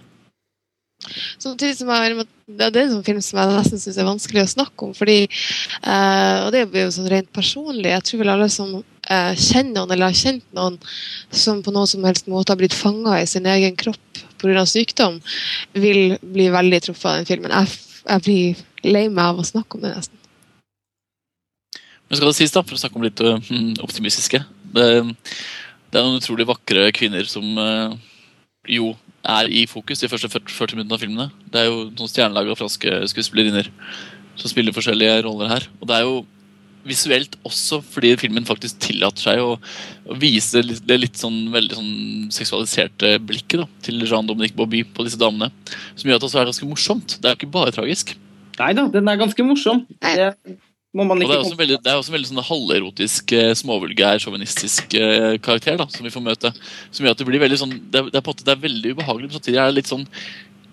Samtidig 1.37 1.75
som 1.77 1.89
jeg, 1.91 2.25
Det 2.47 2.67
er 2.69 2.83
en 2.85 2.93
sånn 2.95 3.05
film 3.05 3.21
som 3.21 3.39
jeg 3.41 3.51
nesten 3.51 3.81
syns 3.81 3.97
er 3.99 4.07
vanskelig 4.07 4.43
å 4.45 4.51
snakke 4.53 4.87
om. 4.87 4.93
fordi, 4.97 5.25
uh, 5.83 6.45
og 6.45 6.51
Det 6.55 6.65
blir 6.71 6.87
jo 6.87 6.95
sånn 6.95 7.09
rent 7.11 7.31
personlig. 7.33 7.91
Jeg 7.91 8.05
tror 8.07 8.21
vel 8.23 8.33
alle 8.35 8.49
som 8.53 8.77
uh, 9.09 9.33
kjenner 9.37 9.79
noen 9.79 9.93
eller 9.95 10.09
har 10.09 10.17
kjent 10.17 10.45
noen 10.57 10.77
som 11.29 11.61
på 11.65 11.73
noen 11.75 11.89
som 11.89 12.05
helst 12.07 12.29
måte 12.31 12.53
har 12.53 12.59
blitt 12.59 12.75
fanga 12.75 13.19
i 13.21 13.27
sin 13.29 13.47
egen 13.49 13.77
kropp 13.79 14.21
pga. 14.41 14.65
sykdom, 14.69 15.21
vil 15.73 16.17
bli 16.21 16.49
veldig 16.53 16.81
truffet 16.85 17.09
av 17.11 17.17
den 17.19 17.29
filmen. 17.29 17.53
Jeg, 17.53 18.03
jeg 18.05 18.25
blir 18.27 18.65
lei 18.85 19.07
meg 19.09 19.31
av 19.31 19.41
å 19.41 19.47
snakke 19.47 19.77
om 19.77 19.85
det, 19.85 19.95
nesten. 19.95 20.21
Men 22.05 22.19
skal 22.19 22.29
det 22.29 22.37
sies, 22.37 22.53
da, 22.53 22.61
for 22.61 22.77
å 22.77 22.81
snakke 22.81 22.99
om 22.99 23.07
litt 23.07 23.23
uh, 23.25 23.39
optimistiske 23.81 24.43
det, 24.75 24.85
det, 25.89 25.97
er 25.97 26.03
noen 26.03 26.19
utrolig 26.19 26.45
vakre 26.49 26.89
kvinner 26.93 27.25
som 27.29 27.45
jo 28.67 28.91
er 29.25 29.49
i 29.49 29.65
fokus 29.69 30.01
de 30.01 30.09
første 30.09 30.29
40 30.29 30.77
minuttene 30.77 30.97
av 30.97 31.01
filmene. 31.01 31.27
Det 31.49 31.61
er 31.61 31.69
jo 31.69 31.85
noen 31.87 32.11
stjernelaga 32.11 32.57
franske 32.57 33.01
skuespillerinner 33.11 33.69
som 34.35 34.51
spiller 34.51 34.75
forskjellige 34.75 35.23
roller 35.25 35.49
her. 35.49 35.67
Og 35.79 35.89
det 35.89 35.97
er 35.97 36.05
jo 36.05 36.17
visuelt 36.85 37.37
også 37.47 37.81
fordi 37.83 38.13
filmen 38.21 38.45
faktisk 38.47 38.79
tillater 38.85 39.27
seg 39.27 39.41
å, 39.43 39.55
å 40.05 40.17
vise 40.21 40.61
det 40.85 40.99
litt 40.99 41.17
sånn 41.19 41.49
veldig 41.53 41.79
sånn 41.79 41.95
seksualiserte 42.35 43.15
blikket 43.25 43.63
da, 43.63 43.69
til 43.85 44.05
Jean-Dominique 44.05 44.57
Bobby 44.57 44.83
på 44.85 45.07
disse 45.07 45.19
damene. 45.21 45.51
Som 45.95 46.09
gjør 46.09 46.19
at 46.19 46.25
det 46.25 46.29
også 46.29 46.43
er 46.43 46.51
ganske 46.51 46.69
morsomt. 46.69 47.17
Det 47.19 47.29
er 47.29 47.35
jo 47.35 47.41
ikke 47.41 47.55
bare 47.57 47.73
tragisk. 47.75 48.15
Nei 48.59 48.71
da, 48.77 48.87
den 48.91 49.11
er 49.11 49.19
ganske 49.19 49.45
morsom. 49.45 49.83
Det, 49.99 50.31
og 50.95 51.19
det 51.19 51.25
er 51.27 51.41
også 51.41 51.51
en 51.57 51.59
veldig, 51.59 51.77
det 51.83 51.91
er 51.91 51.97
også 51.99 52.11
en 52.11 52.15
veldig 52.15 52.29
sånn 52.29 52.45
halverotisk, 52.47 53.31
eh, 53.35 53.49
småvulgær, 53.59 54.21
sjåvinistisk 54.23 54.95
eh, 54.95 55.33
karakter 55.43 55.75
da, 55.81 55.89
som 55.91 56.07
vi 56.07 56.11
får 56.13 56.23
møte. 56.23 56.51
Som 56.87 57.03
gjør 57.03 57.17
at 57.17 57.19
det 57.19 57.27
blir 57.27 57.43
veldig 57.43 57.57
sånn 57.59 57.73
Det 57.75 57.99
er, 57.99 58.07
det 58.13 58.21
er, 58.21 58.23
på 58.23 58.35
det 58.39 58.53
er 58.53 58.61
veldig 58.61 58.93
ubehagelig, 58.95 59.27
men 59.27 59.35
samtidig 59.35 59.59
er 59.59 59.73
det 59.73 59.81
litt 59.81 59.91
sånn 59.91 60.05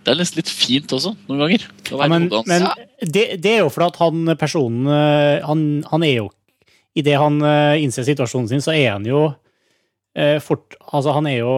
det 0.02 0.12
er 0.12 0.18
nesten 0.18 0.40
litt 0.40 0.50
fint 0.50 0.92
også, 0.94 1.14
noen 1.28 1.42
ganger. 1.44 1.66
Ja, 1.90 2.08
men, 2.10 2.28
men 2.50 2.68
det, 3.00 3.26
det, 3.42 3.52
er 3.56 3.60
jo 3.62 3.72
fordi 3.72 3.90
at 3.90 4.00
han 4.02 4.32
personen 4.40 4.88
eh, 4.90 5.42
Han, 5.46 5.66
han 5.90 6.06
er 6.06 6.16
jo 6.22 6.30
Idet 6.98 7.16
han 7.16 7.38
innser 7.80 8.04
situasjonen 8.04 8.50
sin, 8.50 8.60
så 8.60 8.74
er 8.76 8.90
han 8.92 9.06
jo 9.08 9.30
fort 10.44 10.74
Altså, 10.92 11.14
han 11.16 11.24
er 11.30 11.38
jo 11.38 11.52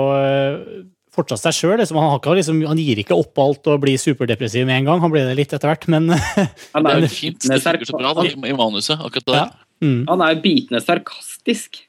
fortsatt 1.14 1.42
seg 1.42 1.56
sjøl. 1.56 1.74
Liksom. 1.80 1.98
Han, 1.98 2.20
liksom, 2.38 2.60
han, 2.68 2.80
gir 2.80 3.00
ikke 3.02 3.16
opp 3.16 3.40
alt 3.42 3.70
og 3.70 3.82
blir 3.84 4.00
superdepressiv 4.00 4.66
med 4.68 4.80
en 4.80 4.90
gang. 4.90 5.02
Han 5.04 5.12
blir 5.12 5.26
det 5.28 5.36
litt 5.38 5.54
etter 5.54 5.70
hvert, 5.70 5.88
men 5.90 6.10
Han 6.14 6.90
er 6.90 7.04
jo 7.04 7.10
fint 7.12 7.46
det 7.46 7.60
funker 7.64 7.90
så 7.90 7.98
bra 7.98 8.14
da, 8.18 8.26
i 8.30 8.56
manuset. 8.56 8.98
akkurat 8.98 9.30
der. 9.30 9.40
Ja. 9.40 9.48
Mm. 9.84 10.00
Han 10.08 10.22
er 10.24 10.34
jo 10.34 10.44
bitende 10.44 10.80
sarkastisk. 10.84 11.82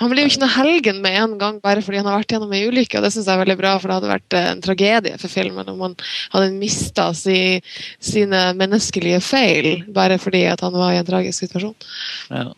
Han 0.00 0.10
blir 0.10 0.24
jo 0.24 0.32
ikke 0.32 0.42
noe 0.42 0.54
helgen 0.56 0.98
med 1.04 1.16
en 1.20 1.36
gang 1.38 1.60
bare 1.62 1.82
fordi 1.84 2.00
han 2.00 2.08
har 2.10 2.18
vært 2.18 2.34
gjennom 2.34 2.54
ei 2.56 2.64
ulykke. 2.66 2.98
og 2.98 3.06
Det 3.06 3.12
syns 3.14 3.28
jeg 3.28 3.36
er 3.36 3.42
veldig 3.44 3.58
bra, 3.60 3.76
for 3.78 3.90
det 3.90 3.98
hadde 4.00 4.10
vært 4.10 4.36
eh, 4.38 4.48
en 4.50 4.64
tragedie 4.64 5.20
for 5.22 5.30
filmen 5.30 5.70
om 5.70 5.84
han 5.86 5.94
hadde 6.34 6.50
mista 6.56 7.12
si, 7.14 7.38
sine 8.02 8.48
menneskelige 8.58 9.22
feil 9.22 9.70
bare 9.94 10.18
fordi 10.18 10.48
han 10.50 10.74
var 10.74 10.96
i 10.96 10.98
en 10.98 11.08
tragisk 11.08 11.46
situasjon. 11.46 11.76
Ja. 12.32 12.50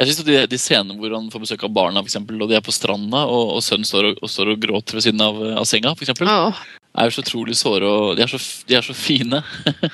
Jeg 0.00 0.08
synes 0.08 0.26
de, 0.26 0.36
de 0.50 0.58
scenene 0.58 0.98
hvor 0.98 1.14
han 1.14 1.30
får 1.30 1.44
besøk 1.44 1.62
av 1.68 1.74
barna, 1.76 2.00
for 2.00 2.10
eksempel, 2.10 2.40
og 2.42 2.50
de 2.50 2.56
er 2.58 2.64
på 2.64 2.74
stranda, 2.74 3.22
og, 3.28 3.56
og 3.58 3.62
sønnen 3.62 3.86
står 3.86 4.08
og, 4.08 4.22
og, 4.24 4.30
står 4.32 4.54
og 4.54 4.62
gråter 4.64 4.98
ved 4.98 5.04
siden 5.04 5.22
av, 5.22 5.38
av 5.60 5.66
senga, 5.68 5.92
for 5.94 6.06
eksempel, 6.06 6.30
ja. 6.32 6.78
er 6.96 7.06
jo 7.06 7.14
så 7.14 7.22
utrolig 7.22 7.54
såre, 7.60 7.86
og 7.86 8.16
de 8.18 8.24
er 8.24 8.32
så, 8.32 8.40
de 8.66 8.78
er 8.80 8.86
så 8.86 8.96
fine. 8.96 9.42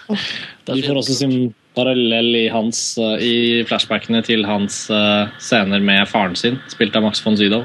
de 0.71 0.85
får 0.87 1.03
også 1.03 1.19
sin 1.19 1.35
parallell 1.79 2.35
i, 2.35 2.45
hans, 2.53 2.83
uh, 3.01 3.17
i 3.23 3.65
flashbackene 3.69 4.21
til 4.27 4.45
hans 4.49 4.85
uh, 4.91 5.31
scener 5.39 5.83
med 5.85 6.05
faren 6.11 6.37
sin, 6.39 6.59
spilt 6.73 6.99
av 6.99 7.07
Max 7.07 7.23
von 7.25 7.39
Sydow. 7.39 7.65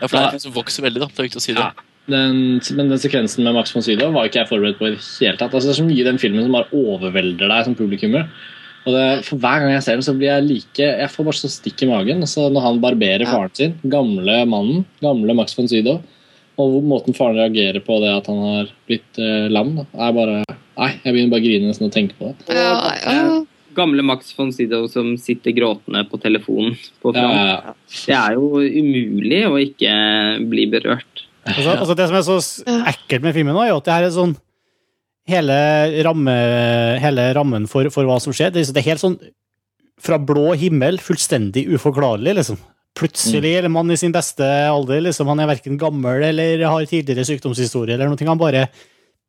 Ja, 0.00 0.06
for 0.06 0.16
det 0.16 0.24
er 0.24 0.38
en 0.38 0.44
som 0.46 0.54
vokser 0.54 0.86
veldig, 0.86 1.02
da. 1.02 1.10
Det 1.10 1.20
er 1.20 1.28
viktig 1.28 1.42
å 1.42 1.44
si 1.44 1.56
det. 1.56 1.66
Ja. 1.66 1.86
Den, 2.10 2.38
men 2.74 2.88
den 2.90 3.02
sekvensen 3.02 3.44
med 3.46 3.54
Max 3.58 3.74
von 3.74 3.84
Sydow 3.84 4.14
var 4.14 4.30
ikke 4.30 4.40
jeg 4.42 4.50
forberedt 4.50 4.80
på 4.80 4.88
i 4.88 4.94
det 4.94 5.02
hele 5.02 5.36
tatt. 5.36 5.52
Altså, 5.52 5.68
det 5.68 5.74
er 5.74 5.82
så 5.82 5.90
mye 5.90 6.00
i 6.00 6.06
den 6.08 6.22
filmen 6.22 6.46
som 6.46 6.56
bare 6.56 6.70
overvelder 6.74 7.52
deg 7.52 7.68
som 7.68 7.76
publikummer. 7.78 8.30
Og 8.88 8.94
det, 8.96 9.04
for 9.26 9.40
Hver 9.42 9.60
gang 9.60 9.74
jeg 9.74 9.84
ser 9.84 9.98
den, 9.98 10.06
så 10.06 10.14
blir 10.16 10.30
jeg 10.30 10.46
like 10.46 10.86
Jeg 10.86 11.12
får 11.12 11.26
bare 11.26 11.36
så 11.36 11.50
stikk 11.52 11.84
i 11.84 11.90
magen. 11.90 12.24
Så 12.30 12.46
når 12.52 12.64
han 12.64 12.80
barberer 12.82 13.26
ja. 13.26 13.34
faren 13.34 13.52
sin, 13.56 13.76
gamle 13.92 14.40
mannen, 14.48 14.86
gamle 15.04 15.36
Max 15.36 15.56
von 15.58 15.68
Sydow, 15.70 16.00
og 16.60 16.80
måten 16.84 17.16
faren 17.16 17.38
reagerer 17.38 17.80
på 17.84 18.00
det 18.02 18.10
at 18.12 18.26
han 18.28 18.40
har 18.44 18.72
blitt 18.88 19.20
eh, 19.20 19.46
lam, 19.52 19.78
er 19.80 20.16
bare 20.16 20.40
Nei, 20.80 20.92
jeg 21.04 21.12
begynner 21.12 21.32
bare 21.34 21.42
å 21.42 21.44
grine 21.44 21.70
nesten 21.70 21.88
å 21.90 21.92
tenke 21.92 22.16
på 22.16 22.30
det. 22.30 22.56
Ja, 22.56 22.74
ja. 23.04 23.40
Gamle 23.76 24.02
Max 24.02 24.32
von 24.34 24.50
Sydow 24.54 24.86
som 24.90 25.12
sitter 25.20 25.54
gråtende 25.54 26.02
på 26.10 26.18
telefonen 26.18 26.74
på 27.02 27.12
ja, 27.14 27.74
Det 27.86 28.16
er 28.16 28.34
jo 28.34 28.58
umulig 28.58 29.42
å 29.46 29.58
ikke 29.62 29.92
bli 30.50 30.66
berørt. 30.72 31.26
Altså, 31.46 31.74
altså 31.76 31.96
det 31.96 32.08
som 32.10 32.18
er 32.18 32.24
så 32.26 32.38
ekkelt 32.90 33.24
med 33.24 33.36
filmen, 33.36 33.54
nå 33.54 33.62
er 33.62 33.70
jo 33.70 33.78
at 33.80 33.86
det 33.86 33.94
her 33.94 34.08
er 34.08 34.16
sånn 34.16 34.34
hele, 35.30 35.56
ramme, 36.06 36.34
hele 37.02 37.28
rammen 37.36 37.68
for, 37.70 37.88
for, 37.94 38.08
hva 38.08 38.18
som 38.22 38.34
skjer. 38.34 38.52
Det, 38.54 38.66
er 38.74 38.88
helt 38.90 39.02
sånn 39.02 39.18
fra 40.00 40.18
blå 40.18 40.54
himmel, 40.58 40.98
fullstendig 41.02 41.66
uforklarlig, 41.76 42.34
liksom. 42.40 42.60
Plutselig 42.98 43.52
er 43.60 43.68
mm. 43.68 43.74
mann 43.76 43.92
i 43.94 43.98
sin 44.00 44.12
beste 44.12 44.44
alder. 44.44 45.04
liksom 45.06 45.28
Han 45.30 45.40
er 45.40 45.52
verken 45.52 45.78
gammel 45.80 46.24
eller 46.26 46.64
har 46.66 46.88
tidligere 46.90 47.26
sykdomshistorie, 47.28 47.94
eller 47.94 48.10
noe. 48.10 48.28
Han 48.28 48.40
bare 48.40 48.66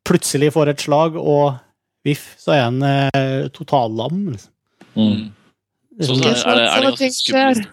plutselig 0.08 0.52
får 0.54 0.72
et 0.72 0.84
slag, 0.84 1.16
og 1.16 1.56
viff, 2.06 2.32
så 2.40 2.56
er 2.56 2.66
han 2.66 2.82
eh, 2.82 3.48
totallam. 3.54 4.28
Liksom. 4.32 4.52
Mm. 4.94 5.32
Så, 6.00 6.14
så 6.16 6.28
er, 6.28 6.28
er, 6.28 6.54
det, 6.58 6.68
er 6.68 6.76
det 6.76 6.88
ganske 6.90 7.10
skummelt. 7.18 7.68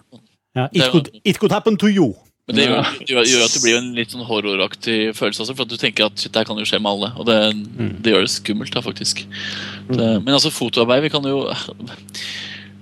Ja, 0.57 0.65
it, 0.73 0.89
could, 0.91 1.07
it 1.23 1.37
could 1.39 1.53
happen 1.53 1.77
to 1.77 1.87
you. 1.87 2.13
Men 2.49 2.57
det 2.57 2.65
gjør, 2.65 3.25
gjør, 3.29 3.43
at 3.45 3.53
det 3.53 3.59
blir 3.61 3.75
en 3.77 3.89
litt 3.93 4.13
sånn 4.15 4.25
horroraktig 4.25 4.95
følelse 5.13 5.43
Altså, 5.43 5.53
for 5.53 5.67
at 5.67 5.69
du 5.69 5.77
tenker 5.77 6.07
at 6.07 6.17
shit, 6.17 6.33
det 6.33 6.47
kan 6.49 6.57
jo 6.57 6.65
skje 6.65 6.79
med 6.81 6.89
alle. 6.95 7.11
Og 7.21 7.27
det, 7.29 7.37
mm. 7.53 7.91
det 8.01 8.15
gjør 8.15 8.25
det 8.25 8.31
skummelt, 8.33 8.73
da, 8.73 8.81
faktisk. 8.81 9.21
Mm. 9.85 9.91
Det, 9.93 10.07
men 10.25 10.33
altså, 10.33 10.49
fotoarbeid 10.53 11.05
Vi 11.05 11.11
kan 11.13 11.27
jo 11.29 11.43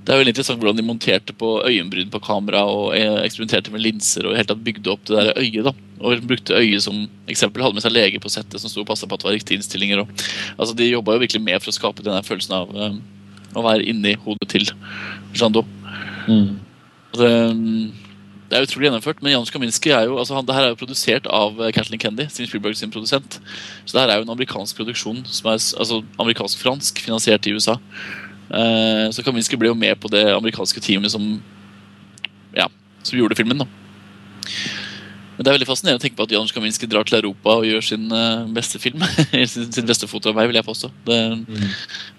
Det 0.08 0.14
er 0.14 0.22
veldig 0.22 0.32
interessant 0.32 0.62
hvordan 0.62 0.78
de 0.80 0.86
monterte 0.88 1.34
på 1.36 1.50
øyenbryn 1.68 2.08
på 2.08 2.22
kamera 2.24 2.62
og 2.72 2.94
eh, 2.96 3.18
eksperimenterte 3.26 3.74
med 3.74 3.84
linser 3.84 4.24
og 4.30 4.38
helt 4.40 4.48
tatt 4.48 4.62
bygde 4.64 4.94
opp 4.94 5.02
det 5.10 5.18
der 5.18 5.42
øyet. 5.42 5.68
da 5.68 5.74
Og 6.00 6.22
brukte 6.30 6.56
øyet 6.56 6.86
som 6.86 7.02
eksempel. 7.28 7.66
Hadde 7.66 7.76
med 7.76 7.84
seg 7.84 7.92
lege 7.92 8.22
på 8.24 8.32
settet 8.32 8.64
som 8.64 8.72
sto 8.72 8.86
og 8.86 8.88
passa 8.88 9.04
på 9.04 9.18
at 9.18 9.26
det 9.26 9.28
var 9.28 9.36
riktige 9.36 9.60
innstillinger. 9.60 10.06
Og, 10.06 10.24
altså, 10.56 10.78
de 10.80 10.88
jobba 10.88 11.18
jo 11.18 11.24
virkelig 11.26 11.42
med 11.44 11.60
for 11.60 11.74
å 11.74 11.76
skape 11.76 12.06
den 12.06 12.24
følelsen 12.24 12.56
av 12.56 12.72
um, 12.72 13.02
å 13.52 13.64
være 13.66 13.84
inni 13.92 14.14
hodet 14.24 14.48
til 14.54 14.70
Jando. 15.36 15.66
Mm. 16.30 16.54
Det, 17.18 17.32
det 18.48 18.56
er 18.56 18.68
utrolig 18.68 18.88
gjennomført, 18.88 19.20
men 19.20 19.34
Jan 19.34 19.50
Kaminski 19.52 19.92
er 19.92 20.06
jo, 20.08 20.16
altså 20.22 20.38
han, 20.38 20.46
det 20.48 20.56
her 20.56 20.70
er 20.70 20.72
jo 20.72 20.80
produsert 20.80 21.28
av 21.28 21.60
eh, 21.60 21.74
Kathleen 21.76 22.00
Kennedy, 22.00 22.30
sin 22.32 22.48
Spielberg 22.48 22.80
sin 22.80 22.94
produsent. 22.94 23.42
Så 23.84 23.92
det 23.92 24.06
her 24.06 24.14
er 24.14 24.22
jo 24.22 24.28
en 24.30 24.32
amerikansk 24.38 24.80
produksjon, 24.80 25.26
som 25.28 25.52
er 25.52 25.60
altså 25.60 26.00
amerikansk-fransk, 26.16 27.04
finansiert 27.04 27.52
i 27.52 27.58
USA. 27.58 27.76
Uh, 28.48 29.08
så 29.12 29.24
Kaminski 29.26 29.60
ble 29.60 29.72
jo 29.72 29.78
med 29.78 29.98
på 30.00 30.12
det 30.12 30.24
amerikanske 30.32 30.82
teamet 30.84 31.12
som 31.12 31.36
ja, 32.56 32.70
som 33.04 33.20
gjorde 33.20 33.36
filmen. 33.36 33.58
da. 33.58 33.68
Men 35.38 35.46
Det 35.46 35.52
er 35.52 35.58
veldig 35.60 35.70
fascinerende 35.70 36.02
å 36.02 36.04
tenke 36.04 36.18
på 36.18 36.26
at 36.26 36.34
Janusz 36.34 36.54
Kaminski 36.56 36.90
drar 36.90 37.06
til 37.06 37.20
Europa 37.20 37.60
og 37.60 37.68
gjør 37.68 37.84
sin 37.86 38.08
uh, 38.10 38.48
beste 38.54 38.82
film. 38.82 39.04
sin, 39.52 39.70
sin 39.72 39.90
beste 39.90 40.10
fotoarbeid, 40.10 40.50
vil 40.50 40.58
jeg 40.58 40.66
påstå. 40.66 40.92
Det, 41.06 41.18
mm. 41.44 41.68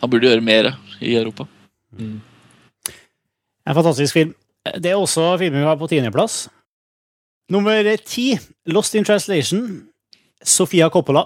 Han 0.03 0.13
burde 0.13 0.31
gjøre 0.31 0.45
mer 0.45 0.71
i 1.01 1.17
Europa. 1.19 1.49
Mm. 1.99 2.21
En 3.67 3.75
fantastisk 3.75 4.15
film. 4.15 4.37
Det 4.79 4.93
er 4.93 5.01
også 5.01 5.33
filmen 5.41 5.65
vi 5.65 5.67
har 5.67 5.81
på 5.81 5.89
tiendeplass. 5.91 6.47
Nummer 7.51 7.83
ti, 8.05 8.37
Lost 8.69 8.95
in 8.95 9.07
Translation, 9.09 9.89
Sofia 10.45 10.91
Coppola. 10.93 11.25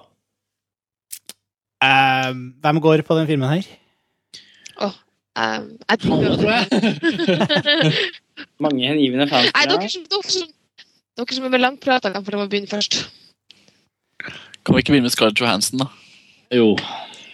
Uh, 1.82 2.30
hvem 2.62 2.80
går 2.80 3.02
på 3.04 3.18
den 3.18 3.26
filmen 3.26 3.50
her? 3.50 3.66
Oh, 4.80 4.94
um, 5.38 5.68
jeg 5.90 5.98
tror. 6.04 6.22
Mange 8.64 8.88
hengivne 8.88 9.28
fans. 9.30 9.52
Nei, 9.52 9.64
dere, 9.70 9.88
dere, 9.88 10.46
dere 11.20 11.38
som 11.38 11.48
er 11.48 11.54
med 11.54 11.64
langprata, 11.64 12.12
kan 12.14 12.24
få 12.24 12.34
lov 12.36 12.46
å 12.46 12.50
begynne 12.52 12.70
først. 12.70 13.02
Kan 14.62 14.76
vi 14.76 14.84
ikke 14.84 14.94
begynne 14.94 15.08
med 15.08 15.14
Scarlett 15.14 15.42
Johansen, 15.42 15.82
da? 15.82 15.90
Jo. 16.54 16.74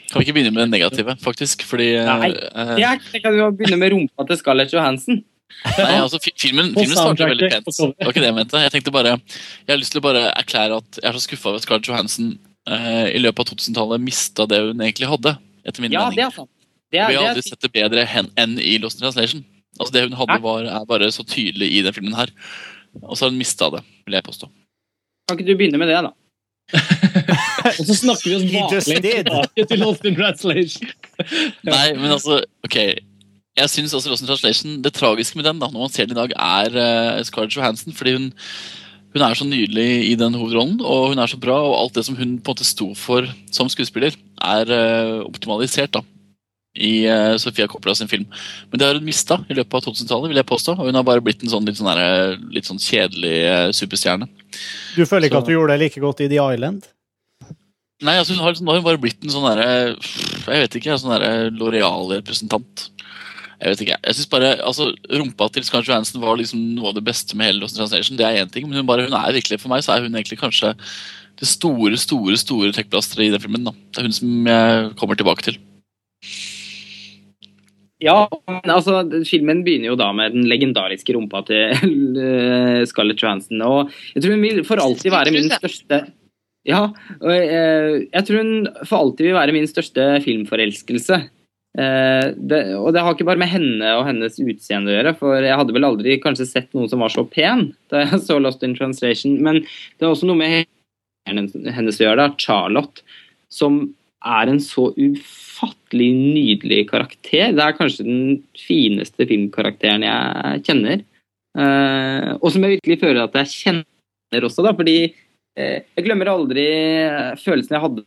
Kan 0.09 0.21
vi 0.21 0.27
ikke 0.27 0.39
begynne 0.39 0.55
med 0.55 0.65
det 0.65 0.73
negative, 0.73 1.17
faktisk? 1.21 1.65
Fordi 1.69 1.91
Nei, 2.09 2.31
uh, 2.33 2.77
jeg 2.81 3.23
kan 3.25 3.37
jo 3.37 3.51
begynne 3.55 3.81
med 3.81 3.93
rumpa 3.95 4.27
til 4.31 4.41
Scarlett 4.41 4.73
Johansen. 4.73 5.23
Nei, 5.65 5.95
altså 5.97 6.21
Filmen, 6.23 6.71
filmen 6.77 6.95
starter 6.95 7.33
veldig 7.33 7.49
pent. 7.51 7.69
Det 7.73 8.07
var 8.07 8.13
ikke 8.13 8.23
det 8.23 8.31
jeg 8.31 8.37
mente. 8.37 8.61
Jeg 8.63 8.75
tenkte 8.75 8.95
bare, 8.95 9.17
jeg 9.65 9.73
har 9.73 9.81
lyst 9.81 9.95
til 9.95 10.03
å 10.03 10.07
bare 10.07 10.29
erklære 10.31 10.79
at 10.81 11.01
jeg 11.01 11.09
er 11.11 11.19
så 11.19 11.25
skuffa 11.25 11.51
over 11.51 11.61
at 11.61 11.67
Scarlett 11.67 11.91
Johansen 11.91 12.31
eh, 12.69 13.07
i 13.17 13.23
løpet 13.23 13.43
av 13.43 13.59
2000-tallet 13.59 14.05
mista 14.05 14.47
det 14.51 14.61
hun 14.67 14.85
egentlig 14.85 15.11
hadde. 15.11 15.35
etter 15.65 15.85
min 15.85 15.93
ja, 15.93 16.07
mening. 16.07 16.21
Det 16.21 16.27
er 16.29 16.37
sant. 16.37 16.53
Det 16.93 17.01
er, 17.01 17.11
Vi 17.11 17.19
har 17.19 17.31
aldri 17.31 17.45
sett 17.45 17.65
det 17.65 17.73
bedre 17.75 18.07
enn 18.41 18.57
i 18.61 18.79
Lost 18.83 19.01
in 19.01 19.07
Translation. 19.07 19.45
Altså 19.79 19.95
Det 19.95 20.07
hun 20.07 20.17
hadde, 20.19 20.39
var, 20.45 20.71
er 20.71 20.87
bare 20.89 21.11
så 21.15 21.25
tydelig 21.27 21.69
i 21.75 21.83
den 21.85 21.95
filmen 21.95 22.17
her. 22.17 22.33
Og 23.03 23.17
så 23.17 23.27
har 23.27 23.35
hun 23.35 23.41
mista 23.41 23.69
det, 23.75 23.83
vil 24.07 24.17
jeg 24.17 24.27
påstå. 24.27 24.49
Kan 25.29 25.39
ikke 25.39 25.51
du 25.51 25.59
begynne 25.61 25.81
med 25.81 25.93
det, 25.93 26.01
da? 26.09 26.15
og 27.79 27.85
så 27.89 27.95
snakker 27.97 28.29
vi 28.29 28.35
oss 28.37 28.49
baklengs 28.53 28.89
tilbake 28.89 29.69
til 29.69 29.85
Lost 29.85 30.09
in 30.09 30.17
Translation. 30.17 30.91
Nei, 31.69 31.87
men 31.97 32.11
altså, 32.13 32.43
ok 32.65 32.81
jeg 33.59 33.71
synes 33.73 33.95
også 33.97 34.11
Lost 34.11 34.23
in 34.23 34.31
Translation, 34.31 34.83
Det 34.85 34.93
tragiske 34.95 35.39
med 35.39 35.49
den, 35.49 35.59
da, 35.59 35.67
når 35.71 35.87
man 35.87 35.95
ser 35.95 36.07
den 36.07 36.17
i 36.17 36.21
dag, 36.21 36.35
er 36.39 36.77
uh, 37.19 37.25
Scarlett 37.27 37.57
Johansson. 37.57 37.93
Fordi 37.93 38.15
hun, 38.15 38.29
hun, 39.15 39.23
er 39.25 39.35
så 39.35 39.47
nydelig 39.47 39.89
i 40.13 40.15
den 40.15 40.37
hovedrollen, 40.39 40.81
og 40.81 41.13
hun 41.13 41.19
er 41.19 41.27
så 41.27 41.41
bra. 41.41 41.59
Og 41.67 41.75
alt 41.81 41.99
det 41.99 42.07
som 42.07 42.17
hun 42.17 42.39
på 42.39 42.53
en 42.53 42.55
måte 42.55 42.67
sto 42.67 42.93
for 42.95 43.27
som 43.51 43.71
skuespiller, 43.73 44.15
er 44.39 44.71
uh, 44.71 45.27
optimalisert 45.27 45.97
da, 45.97 46.05
i 46.79 46.93
uh, 47.11 47.37
Sofia 47.41 47.67
Coppola 47.71 47.95
sin 47.99 48.11
film. 48.11 48.27
Men 48.71 48.81
det 48.81 48.89
har 48.89 48.99
hun 48.99 49.07
mista 49.07 49.41
i 49.49 49.57
løpet 49.59 49.79
av 49.79 49.89
2000-tallet, 49.89 50.33
vil 50.33 50.41
jeg 50.41 50.49
påstå. 50.49 50.77
Og 50.79 50.91
hun 50.91 50.99
har 50.99 51.07
bare 51.07 51.25
blitt 51.25 51.43
en 51.45 51.53
sånn 51.53 51.67
litt 51.69 51.81
sånn, 51.81 51.91
der, 51.91 52.39
litt 52.55 52.69
sånn 52.69 52.83
kjedelig 52.83 53.73
superstjerne. 53.79 54.29
Du 54.97 55.03
føler 55.05 55.29
ikke 55.29 55.41
så. 55.41 55.47
at 55.47 55.51
du 55.51 55.57
gjorde 55.57 55.75
det 55.75 55.85
like 55.87 56.05
godt 56.05 56.23
i 56.25 56.31
The 56.31 56.41
Island? 56.43 56.87
Nei, 58.07 58.15
altså 58.15 58.37
hun 58.37 58.45
har, 58.45 58.55
nå 58.63 58.77
har 58.77 58.85
bare 58.87 59.01
blitt 59.03 59.25
en 59.27 59.33
sånn 59.33 59.43
derre 59.49 59.65
Jeg 59.97 60.61
vet 60.63 60.77
ikke, 60.79 60.93
en 60.95 61.01
sånn 61.03 61.57
Loreal-representant. 61.59 62.85
Jeg 63.59 63.73
vet 63.73 63.81
ikke, 63.83 63.97
jeg 64.05 64.15
synes 64.15 64.31
bare, 64.31 64.51
altså 64.63 64.93
Rumpa 65.11 65.49
til 65.51 65.65
Scarlett 65.67 65.89
Johansen 65.91 66.23
var 66.23 66.39
liksom 66.39 66.61
noe 66.77 66.93
av 66.93 66.99
det 66.99 67.03
beste 67.09 67.35
med 67.35 67.51
hele 67.51 67.65
Lost 67.65 67.75
Translation. 67.79 68.19
Det 68.19 68.27
er 68.27 68.45
én 68.45 68.53
ting, 68.55 68.69
men 68.69 68.79
hun, 68.79 68.87
bare, 68.87 69.09
hun 69.09 69.17
er 69.19 69.35
virkelig, 69.35 69.59
for 69.65 69.73
meg 69.73 69.83
så 69.83 69.97
er 69.97 70.07
hun 70.07 70.15
egentlig 70.15 70.39
kanskje 70.39 70.77
det 71.39 71.49
store 71.51 71.99
store, 71.99 72.39
store 72.39 72.71
trekkplasteret 72.75 73.27
i 73.27 73.33
den 73.35 73.43
filmen. 73.43 73.67
da. 73.67 73.75
Det 73.75 74.01
er 74.01 74.07
hun 74.07 74.15
som 74.15 74.53
jeg 74.53 74.93
kommer 75.01 75.19
tilbake 75.19 75.49
til. 75.49 75.59
Ja, 77.99 78.29
altså, 78.63 79.01
filmen 79.27 79.65
begynner 79.67 79.91
jo 79.91 79.99
da 79.99 80.13
med 80.15 80.37
den 80.37 80.47
legendariske 80.51 81.17
rumpa 81.17 81.43
til 81.49 82.21
eh, 82.29 82.85
Scarlett 82.87 83.25
Johansson. 83.25 83.63
Og 83.67 83.91
jeg 84.15 84.23
tror 84.23 84.37
hun 84.37 84.45
vil 84.47 84.63
for 84.67 84.83
alltid 84.83 85.15
være 85.15 85.35
min 85.35 85.51
største 85.51 86.05
Ja, 86.69 86.85
og 87.19 87.33
jeg, 87.33 87.49
eh, 87.49 87.97
jeg 88.13 88.29
tror 88.29 88.39
hun 88.45 88.71
for 88.85 89.01
alltid 89.01 89.31
vil 89.31 89.39
være 89.39 89.57
min 89.57 89.67
største 89.71 90.07
filmforelskelse. 90.23 91.19
Eh, 91.79 92.29
det, 92.39 92.63
og 92.79 92.93
det 92.95 93.03
har 93.03 93.19
ikke 93.19 93.27
bare 93.27 93.43
med 93.43 93.51
henne 93.51 93.91
og 93.99 94.07
hennes 94.07 94.39
utseende 94.39 94.95
å 94.95 94.97
gjøre, 94.97 95.17
for 95.19 95.43
jeg 95.43 95.59
hadde 95.59 95.75
vel 95.75 95.91
aldri 95.91 96.21
kanskje 96.23 96.47
sett 96.53 96.71
noen 96.79 96.91
som 96.91 97.03
var 97.03 97.13
så 97.15 97.27
pen 97.27 97.73
da 97.91 98.05
jeg 98.05 98.23
så 98.29 98.39
Lost 98.39 98.63
in 98.67 98.79
Translation, 98.79 99.41
men 99.43 99.65
det 99.65 100.07
er 100.07 100.13
også 100.13 100.31
noe 100.31 100.39
med 100.39 100.71
hennes 101.29 101.99
å 101.99 102.07
gjøre, 102.07 102.23
da, 102.23 102.31
Charlotte, 102.41 103.03
som 103.53 103.83
er 104.25 104.51
en 104.51 104.63
så 104.63 104.89
ufattelig 104.95 105.48
nydelig 105.97 106.85
karakter. 106.91 107.55
Det 107.57 107.65
er 107.65 107.79
kanskje 107.79 108.07
den 108.07 108.43
fineste 108.59 109.27
filmkarakteren 109.29 110.05
jeg 110.05 110.63
kjenner. 110.67 111.07
Eh, 111.59 112.29
og 112.37 112.53
som 112.53 112.65
jeg 112.65 112.77
virkelig 112.77 113.01
føler 113.01 113.25
at 113.25 113.41
jeg 113.41 113.55
kjenner 113.55 114.47
også, 114.47 114.67
da, 114.67 114.75
fordi 114.77 114.99
eh, 115.09 115.81
jeg 115.97 116.05
glemmer 116.05 116.31
aldri 116.35 116.69
følelsen 117.41 117.77
jeg 117.79 117.85
hadde 117.87 118.07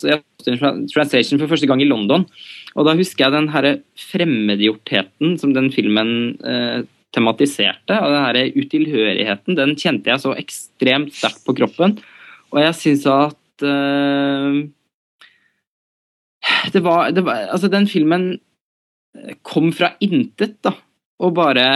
jeg 0.00 0.22
Translation 0.40 1.40
for 1.42 1.50
første 1.50 1.68
gang 1.68 1.82
i 1.82 1.88
London. 1.88 2.24
Og 2.78 2.86
da 2.88 2.94
husker 2.96 3.26
jeg 3.26 3.34
den 3.34 3.50
her 3.52 3.68
fremmedgjortheten 4.10 5.36
som 5.40 5.52
den 5.52 5.68
filmen 5.74 6.40
eh, 6.40 6.86
tematiserte, 7.14 7.96
og 7.98 8.14
den 8.14 8.24
her 8.24 8.56
utilhørigheten, 8.56 9.58
den 9.58 9.74
kjente 9.78 10.12
jeg 10.12 10.22
så 10.22 10.34
ekstremt 10.38 11.12
sterkt 11.16 11.44
på 11.46 11.56
kroppen. 11.58 11.98
Og 12.54 12.62
jeg 12.62 12.78
syns 12.78 13.06
at 13.10 13.66
eh, 13.66 14.60
det, 16.74 16.82
var, 16.84 17.10
det 17.14 17.24
var 17.26 17.48
Altså, 17.50 17.70
den 17.72 17.88
filmen 17.90 18.32
kom 19.46 19.72
fra 19.74 19.94
intet, 20.04 20.60
da. 20.64 20.74
Og 21.20 21.34
bare 21.36 21.66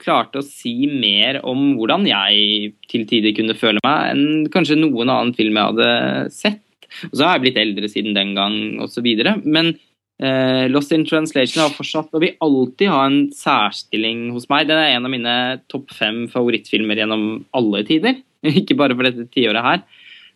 klarte 0.00 0.40
å 0.40 0.46
si 0.46 0.88
mer 0.88 1.40
om 1.46 1.74
hvordan 1.76 2.06
jeg 2.08 2.72
til 2.90 3.04
tider 3.08 3.34
kunne 3.36 3.56
føle 3.58 3.82
meg, 3.84 4.14
enn 4.14 4.48
kanskje 4.52 4.78
noen 4.80 5.12
annen 5.12 5.36
film 5.36 5.58
jeg 5.58 5.72
hadde 5.74 5.92
sett. 6.34 6.66
Og 7.10 7.14
så 7.14 7.26
har 7.26 7.36
jeg 7.36 7.44
blitt 7.44 7.60
eldre 7.60 7.90
siden 7.90 8.16
den 8.16 8.32
gang, 8.34 8.56
osv. 8.82 9.06
Men 9.44 9.74
eh, 10.22 10.66
Lost 10.72 10.94
in 10.96 11.06
Translation 11.06 11.62
har 11.62 11.74
fortsatt 11.74 12.16
og 12.16 12.24
vil 12.24 12.36
alltid 12.42 12.90
ha 12.90 13.04
en 13.06 13.20
særstilling 13.36 14.30
hos 14.34 14.48
meg. 14.50 14.66
Den 14.70 14.80
er 14.80 14.96
en 14.96 15.06
av 15.06 15.14
mine 15.14 15.36
topp 15.70 15.94
fem 15.96 16.24
favorittfilmer 16.32 16.98
gjennom 17.02 17.26
alle 17.56 17.84
tider. 17.88 18.18
Ikke 18.60 18.78
bare 18.80 18.96
for 18.96 19.06
dette 19.06 19.28
tiåret 19.30 19.66
her. 19.68 19.84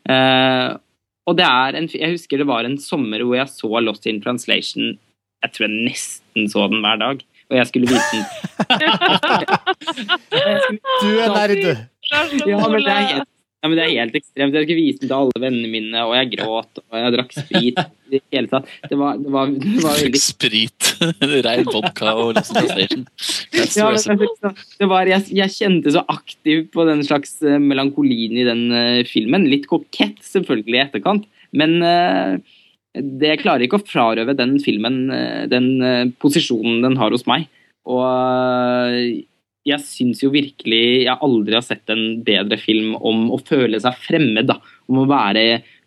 Eh, 0.04 0.68
og 1.26 1.39
det 1.39 1.47
er 1.47 1.78
en, 1.78 1.89
Jeg 1.92 2.15
husker 2.15 2.40
det 2.40 2.47
var 2.49 2.67
en 2.67 2.78
sommer 2.81 3.23
hvor 3.24 3.37
jeg 3.39 3.49
så 3.49 3.81
Lost 3.81 4.07
in 4.07 4.21
Translation. 4.23 4.99
Jeg 5.44 5.53
tror 5.53 5.67
jeg 5.67 5.87
nesten 5.90 6.51
så 6.51 6.67
den 6.73 6.81
hver 6.85 6.97
dag. 7.01 7.23
Og 7.51 7.57
jeg 7.57 7.67
skulle 7.69 7.89
vise 7.89 8.10
den. 8.12 8.24
du 11.03 11.08
er 11.21 11.28
nerd! 11.35 11.65
Ja, 12.10 12.21
men 12.69 12.81
det 12.85 12.92
er 12.92 13.07
helt 13.12 13.33
ja, 13.64 13.68
men 13.70 13.78
Det 13.78 13.84
er 13.86 13.94
helt 13.97 14.16
ekstremt. 14.18 14.52
Jeg 14.52 14.66
skulle 14.66 14.76
vise 14.76 15.00
den 15.00 15.08
til 15.08 15.16
alle 15.16 15.40
vennene 15.40 15.68
mine, 15.72 16.00
og 16.04 16.10
jeg 16.18 16.34
gråt 16.34 16.80
og 16.82 16.98
jeg 17.00 17.14
drakk 17.14 17.30
sprit. 17.32 17.78
i 18.12 18.20
hele 18.28 18.50
tatt. 18.50 18.68
Det 18.90 18.98
var, 19.00 19.16
det 19.16 19.32
var, 19.32 19.48
det 19.48 19.80
var 19.80 19.97
veldig 20.02 20.20
Sprit. 20.20 20.90
Rein 21.47 21.64
vodka 21.64 22.12
og 22.20 22.34
liksom 22.36 22.60
ja, 22.68 23.88
det 24.82 24.90
var, 24.90 25.08
jeg, 25.08 25.24
jeg, 25.32 25.54
kjente 25.56 25.94
så 25.97 26.04
aktivt 26.12 26.68
på 26.76 26.84
den 26.90 27.00
slags 27.08 27.38
eh, 27.40 27.56
melankolien 27.56 28.36
i 28.36 28.44
den 28.44 28.66
uh, 28.68 29.00
filmen. 29.08 29.48
Litt 29.48 29.64
kokett, 29.70 30.20
selvfølgelig, 30.28 30.76
i 30.76 30.84
etterkant. 30.84 31.24
Men 31.56 31.78
uh, 31.80 32.36
det 32.94 33.38
klarer 33.40 33.64
ikke 33.64 33.80
å 33.80 33.88
frarøve 33.88 34.36
den 34.36 34.58
filmen 34.60 35.06
uh, 35.08 35.44
den 35.48 36.12
posisjonen 36.20 36.84
den 36.84 37.00
har 37.00 37.16
hos 37.16 37.24
meg. 37.30 37.48
Og 37.88 38.04
jeg 39.64 39.80
syns 39.80 40.20
jo 40.22 40.32
virkelig 40.34 40.82
jeg 41.06 41.16
aldri 41.24 41.56
har 41.56 41.64
sett 41.64 41.90
en 41.92 42.20
bedre 42.24 42.58
film 42.60 42.94
om 43.00 43.30
å 43.32 43.40
føle 43.40 43.80
seg 43.80 43.97
fremmed. 44.04 44.48
Da. 44.50 44.58
Om 44.90 45.02
å 45.02 45.08
være 45.08 45.44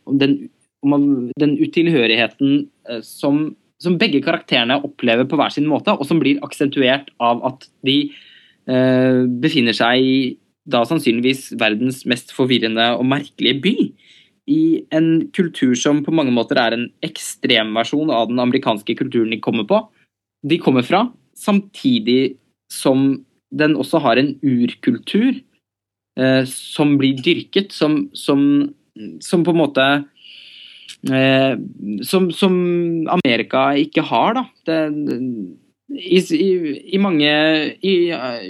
om 0.09 0.17
den, 0.21 0.37
om 0.85 1.29
den 1.39 1.55
utilhørigheten 1.59 2.65
som, 3.05 3.51
som, 3.83 3.99
begge 4.01 4.23
karakterene 4.25 4.79
opplever 4.87 5.27
på 5.29 5.37
hver 5.39 5.53
sin 5.53 5.69
måte, 5.69 5.93
og 5.93 6.07
som 6.09 6.21
blir 6.23 6.41
aksentuert 6.45 7.11
av 7.21 7.43
at 7.51 7.67
de 7.85 7.99
eh, 8.65 9.23
befinner 9.45 9.77
seg 9.77 10.01
i 10.01 10.17
da 10.67 10.81
sannsynligvis 10.87 11.53
verdens 11.59 12.01
mest 12.09 12.33
forvirrende 12.35 12.89
og 12.97 13.05
merkelige 13.07 13.61
by 13.63 13.75
i 14.51 14.61
en 14.95 15.27
kultur 15.35 15.75
som 15.79 16.01
på 16.03 16.13
mange 16.15 16.33
måter 16.35 16.59
er 16.59 16.75
en 16.75 16.87
ekstremversjon 17.03 18.11
av 18.15 18.29
den 18.31 18.39
amerikanske 18.43 18.95
kulturen 18.99 19.31
de 19.35 19.39
kommer 19.43 19.67
på. 19.67 19.79
De 20.47 20.59
kommer 20.59 20.85
fra, 20.87 21.05
samtidig 21.35 22.37
som 22.71 23.13
den 23.51 23.77
også 23.79 24.01
har 24.03 24.19
en 24.19 24.33
urkultur 24.43 25.37
eh, 26.19 26.43
som 26.49 26.97
blir 26.99 27.19
dyrket, 27.23 27.71
som, 27.75 28.07
som, 28.17 28.41
som 29.23 29.45
på 29.45 29.53
en 29.55 29.61
måte 29.61 29.87
eh, 31.11 31.53
som, 32.03 32.27
som, 32.35 32.57
Amerika 33.17 33.69
ikke 33.79 34.05
har, 34.09 34.37
da. 34.39 34.45
Det, 34.67 34.81
i, 35.87 36.19
i, 36.19 36.51
i, 36.95 36.99
mange 36.99 37.31
I 37.79 37.95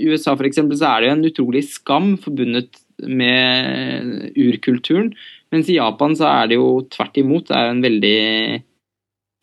USA 0.10 0.34
for 0.34 0.48
eksempel, 0.48 0.80
så 0.80 0.90
er 0.90 1.02
det 1.02 1.10
jo 1.10 1.16
en 1.18 1.28
utrolig 1.30 1.64
skam 1.70 2.16
forbundet 2.22 2.80
med 3.06 4.32
urkulturen. 4.34 5.12
Mens 5.54 5.70
i 5.70 5.78
Japan 5.78 6.16
så 6.18 6.28
er 6.32 6.50
det 6.50 6.58
jo 6.58 6.82
tvert 6.92 7.20
imot. 7.22 7.48
Det 7.50 7.58
er 7.58 7.72
en 7.72 7.84
veldig 7.86 8.22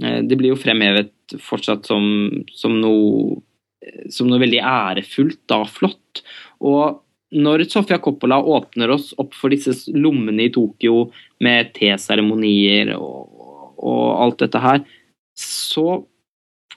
eh, 0.03 0.21
Det 0.27 0.39
blir 0.39 0.53
jo 0.53 0.61
fremhevet 0.61 1.13
fortsatt 1.41 1.87
som, 1.89 2.05
som, 2.53 2.75
noe, 2.83 3.39
som 4.13 4.29
noe 4.31 4.43
veldig 4.43 4.61
ærefullt, 4.65 5.41
da 5.51 5.63
flott. 5.69 6.23
Og 6.65 7.01
når 7.35 7.67
Sofia 7.71 7.99
Coppola 8.03 8.39
åpner 8.39 8.93
oss 8.95 9.13
opp 9.21 9.35
for 9.37 9.53
disse 9.53 9.91
lommene 9.95 10.47
i 10.47 10.53
Tokyo 10.55 11.09
med 11.43 11.73
teseremonier 11.77 12.95
og, 12.95 13.47
og 13.83 14.05
alt 14.23 14.45
dette 14.45 14.63
her, 14.63 14.85
så 15.35 16.05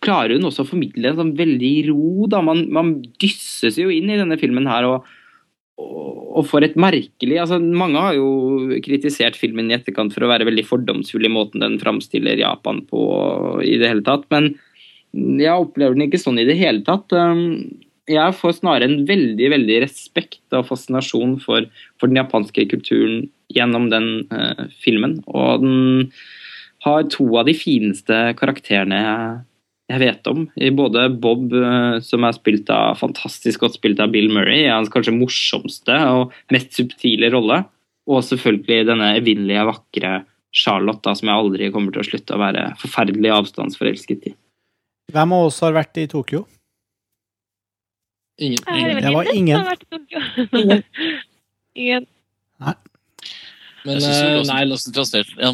klarer 0.02 0.38
hun 0.38 0.50
også 0.50 0.66
å 0.66 0.72
formidle 0.72 1.12
en 1.12 1.20
sånn 1.22 1.36
veldig 1.38 1.76
ro. 1.92 2.26
Da. 2.32 2.42
Man, 2.46 2.66
man 2.74 2.98
dysses 3.22 3.80
jo 3.82 3.92
inn 3.94 4.10
i 4.10 4.20
denne 4.20 4.40
filmen 4.42 4.70
her. 4.70 4.90
og 4.90 5.16
og 5.78 6.46
for 6.50 6.66
et 6.66 6.78
merkelig 6.80 7.38
altså 7.42 7.60
Mange 7.62 8.02
har 8.02 8.16
jo 8.18 8.80
kritisert 8.86 9.38
filmen 9.38 9.70
i 9.70 9.76
etterkant 9.78 10.14
for 10.14 10.26
å 10.26 10.32
være 10.32 10.48
veldig 10.50 10.66
fordomsfull 10.66 11.28
i 11.28 11.34
måten 11.34 11.62
den 11.62 11.78
framstiller 11.82 12.40
Japan 12.42 12.84
på 12.90 13.02
i 13.62 13.76
det 13.78 13.92
hele 13.92 14.06
tatt, 14.06 14.26
men 14.34 14.56
jeg 15.16 15.54
opplever 15.54 15.96
den 15.96 16.08
ikke 16.08 16.22
sånn 16.22 16.40
i 16.42 16.48
det 16.48 16.58
hele 16.60 16.84
tatt. 16.88 17.14
Um, 17.14 17.78
jeg 18.08 18.36
får 18.40 18.60
snarere 18.60 18.88
en 18.88 19.06
veldig 19.08 19.50
veldig 19.52 19.82
respekt 19.84 20.56
og 20.56 20.68
fascinasjon 20.70 21.38
for, 21.44 21.68
for 22.00 22.12
den 22.12 22.20
japanske 22.22 22.68
kulturen 22.72 23.28
gjennom 23.54 23.90
den 23.92 24.10
uh, 24.32 24.68
filmen. 24.84 25.20
Og 25.28 25.64
den 25.64 26.10
har 26.86 27.08
to 27.12 27.28
av 27.40 27.48
de 27.50 27.56
fineste 27.58 28.24
karakterene 28.40 29.04
jeg 29.04 29.38
jeg 29.88 30.02
vet 30.02 30.28
om. 30.28 30.42
I 30.60 30.68
både 30.76 31.06
Bob, 31.24 31.54
uh, 31.56 32.00
som 32.04 32.26
er 32.28 32.36
spilt 32.36 32.68
av, 32.74 32.98
fantastisk 33.00 33.64
godt 33.64 33.78
spilt 33.80 34.02
av 34.04 34.12
Bill 34.12 34.28
Murray, 34.34 34.66
i 34.66 34.72
hans 34.72 34.92
kanskje 34.92 35.16
morsomste 35.16 35.96
og 36.12 36.34
mest 36.52 36.76
subtile 36.76 37.30
rolle, 37.32 37.62
og 38.08 38.26
selvfølgelig 38.28 38.90
denne 38.90 39.14
evinnelige, 39.20 39.64
vakre 39.70 40.12
Charlotte, 40.52 41.04
da, 41.06 41.14
som 41.16 41.32
jeg 41.32 41.40
aldri 41.40 41.72
kommer 41.72 41.96
til 41.96 42.04
å 42.04 42.08
slutte 42.08 42.36
å 42.36 42.42
være 42.42 42.66
forferdelig 42.82 43.32
avstandsforelsket 43.38 44.30
i. 44.32 44.34
Hvem 45.14 45.34
av 45.38 45.48
oss 45.48 45.58
har 45.64 45.76
vært 45.76 45.98
i 46.02 46.08
Tokyo? 46.12 46.44
Ingen. 48.38 48.60
ingen. 48.70 48.98
Det 49.02 49.12
var 49.16 49.30
ingen. 49.34 49.68
ingen. 51.82 52.08
Nei. 52.60 52.74
Men, 53.86 53.94
jeg 53.96 54.04
synes 54.04 54.20
uh, 54.20 54.42
nei, 54.52 54.64
Lost 54.68 54.90
in 54.90 54.96
Translation 54.98 55.40
ja, 55.40 55.54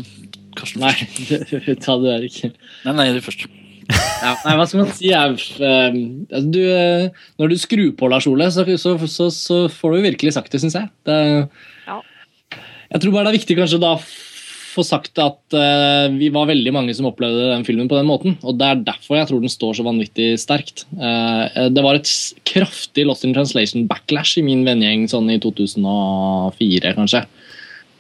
Karsten. 0.57 0.81
Nei, 0.81 0.93
ta 1.85 1.99
det 2.01 2.09
der 2.09 2.25
ikke. 2.27 2.49
Nei, 2.87 2.95
nei, 2.97 3.11
du 3.13 3.21
først 3.23 3.45
ja, 3.83 4.31
nei, 4.45 4.53
hva 4.55 4.65
skal 4.65 4.79
man 4.79 4.91
si? 4.95 5.09
Er, 5.11 5.33
uh, 5.35 5.95
altså, 6.31 6.49
du, 6.49 6.59
uh, 6.63 7.23
når 7.41 7.53
du 7.53 7.57
skrur 7.59 7.91
på 7.99 8.09
Lars 8.09 8.25
Ole, 8.31 8.47
så, 8.55 8.65
så, 8.79 8.95
så, 9.11 9.29
så 9.35 9.57
får 9.69 9.93
du 9.93 10.05
virkelig 10.07 10.33
sagt 10.33 10.53
det, 10.55 10.63
syns 10.63 10.79
jeg. 10.79 10.89
Det, 11.05 11.17
ja. 11.85 11.99
Jeg 12.93 13.03
tror 13.03 13.13
bare 13.13 13.27
det 13.27 13.33
er 13.33 13.41
viktig 13.41 13.59
kanskje 13.59 13.81
da 13.83 13.97
få 14.73 14.85
sagt 14.85 15.19
at 15.21 15.55
uh, 15.55 16.07
vi 16.13 16.31
var 16.33 16.49
veldig 16.49 16.73
mange 16.75 16.95
som 16.97 17.07
opplevde 17.09 17.51
den 17.51 17.65
filmen 17.67 17.89
på 17.91 17.99
den 17.99 18.09
måten. 18.09 18.37
Og 18.41 18.57
det 18.59 18.69
er 18.69 18.83
derfor 18.89 19.19
jeg 19.19 19.29
tror 19.29 19.43
den 19.43 19.53
står 19.53 19.77
så 19.77 19.85
vanvittig 19.87 20.33
sterkt. 20.41 20.85
det 20.93 21.83
var 21.83 21.97
et 21.97 22.09
kraftig 22.47 23.05
Lost 23.07 23.25
in 23.27 23.33
Translation 23.35 23.87
backlash 23.89 24.39
i 24.41 24.45
min 24.45 24.65
vennegjeng 24.65 25.05
sånn 25.11 25.31
i 25.33 25.39
2004, 25.43 26.93
kanskje. 26.97 27.23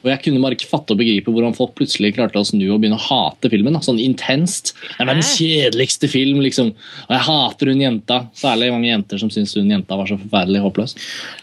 Og 0.03 0.09
jeg 0.11 0.19
kunne 0.25 0.41
bare 0.43 0.57
ikke 0.57 0.67
fatte 0.67 0.95
og 0.95 0.99
begripe 0.99 1.31
hvordan 1.31 1.55
folk 1.55 1.71
plutselig 1.77 2.13
klarte 2.17 2.41
å 2.41 2.47
snu 2.47 2.65
og 2.67 2.81
begynne 2.83 2.99
å 2.99 3.03
hate 3.05 3.49
filmen. 3.51 3.77
Sånn 3.85 4.01
intenst. 4.03 4.73
Det 4.83 5.05
er 5.05 5.09
den 5.09 5.23
kjedeligste 5.23 6.09
film, 6.11 6.41
liksom. 6.43 6.73
Og 7.07 7.15
jeg 7.15 7.25
hater 7.29 7.71
hun 7.71 7.83
jenta. 7.85 8.19
Særlig 8.37 8.71
mange 8.75 8.91
jenter 8.91 9.21
som 9.21 9.31
syns 9.33 9.55
hun 9.55 9.71
jenta 9.71 9.97
var 9.99 10.09
så 10.11 10.19
forferdelig 10.19 10.63
håpløs. 10.65 10.95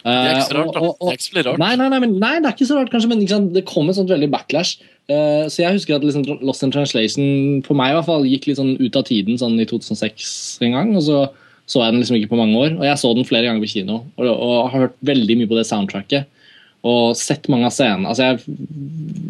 Det 0.05 0.15
er 0.15 0.33
ikke 0.35 0.49
så 0.51 0.59
rart, 0.59 0.73
da. 0.77 0.93
Det 0.93 1.13
er 1.13 1.19
ikke 1.19 1.29
så 1.29 1.45
rart. 1.49 1.63
Nei, 1.65 1.75
nei, 1.81 1.91
nei, 1.95 2.01
men, 2.05 2.17
nei, 2.21 2.35
det 2.39 2.51
er 2.51 2.57
ikke 2.59 2.69
så 2.69 2.79
rart, 2.79 2.93
kanskje, 2.93 3.13
men 3.13 3.23
liksom, 3.25 3.51
det 3.57 3.67
kom 3.69 3.89
et 3.89 3.97
sånt 3.97 4.13
veldig 4.13 4.31
backlash. 4.35 4.77
Uh, 5.11 5.49
så 5.51 5.65
jeg 5.65 5.79
husker 5.79 5.97
at 5.97 6.05
liksom, 6.07 6.27
Lost 6.45 6.63
in 6.63 6.75
Translation 6.75 7.63
for 7.67 7.79
meg 7.79 7.95
i 7.95 7.97
hvert 7.97 8.07
fall 8.07 8.29
gikk 8.29 8.51
litt 8.51 8.61
sånn 8.61 8.77
ut 8.79 8.99
av 9.01 9.09
tiden 9.09 9.41
sånn 9.41 9.57
i 9.59 9.67
2006 9.67 10.61
en 10.69 10.77
gang. 10.77 10.93
og 11.01 11.07
så 11.09 11.25
så 11.71 11.85
jeg 11.85 11.95
den 11.95 12.01
liksom 12.03 12.17
ikke 12.19 12.33
på 12.33 12.39
mange 12.41 12.59
år. 12.59 12.73
Og 12.81 12.83
jeg 12.83 12.99
så 12.99 13.13
den 13.15 13.27
flere 13.29 13.47
ganger 13.47 13.63
på 13.63 13.71
kino 13.71 14.01
og, 14.19 14.27
og 14.27 14.71
har 14.73 14.89
hørt 14.89 14.97
veldig 15.07 15.37
mye 15.39 15.51
på 15.51 15.59
det 15.59 15.69
soundtracket 15.69 16.27
og 16.87 17.13
sett 17.19 17.49
mange 17.53 17.69
av 17.69 17.75
scenene. 17.75 18.09
Altså 18.09 18.31
jeg, 18.31 18.59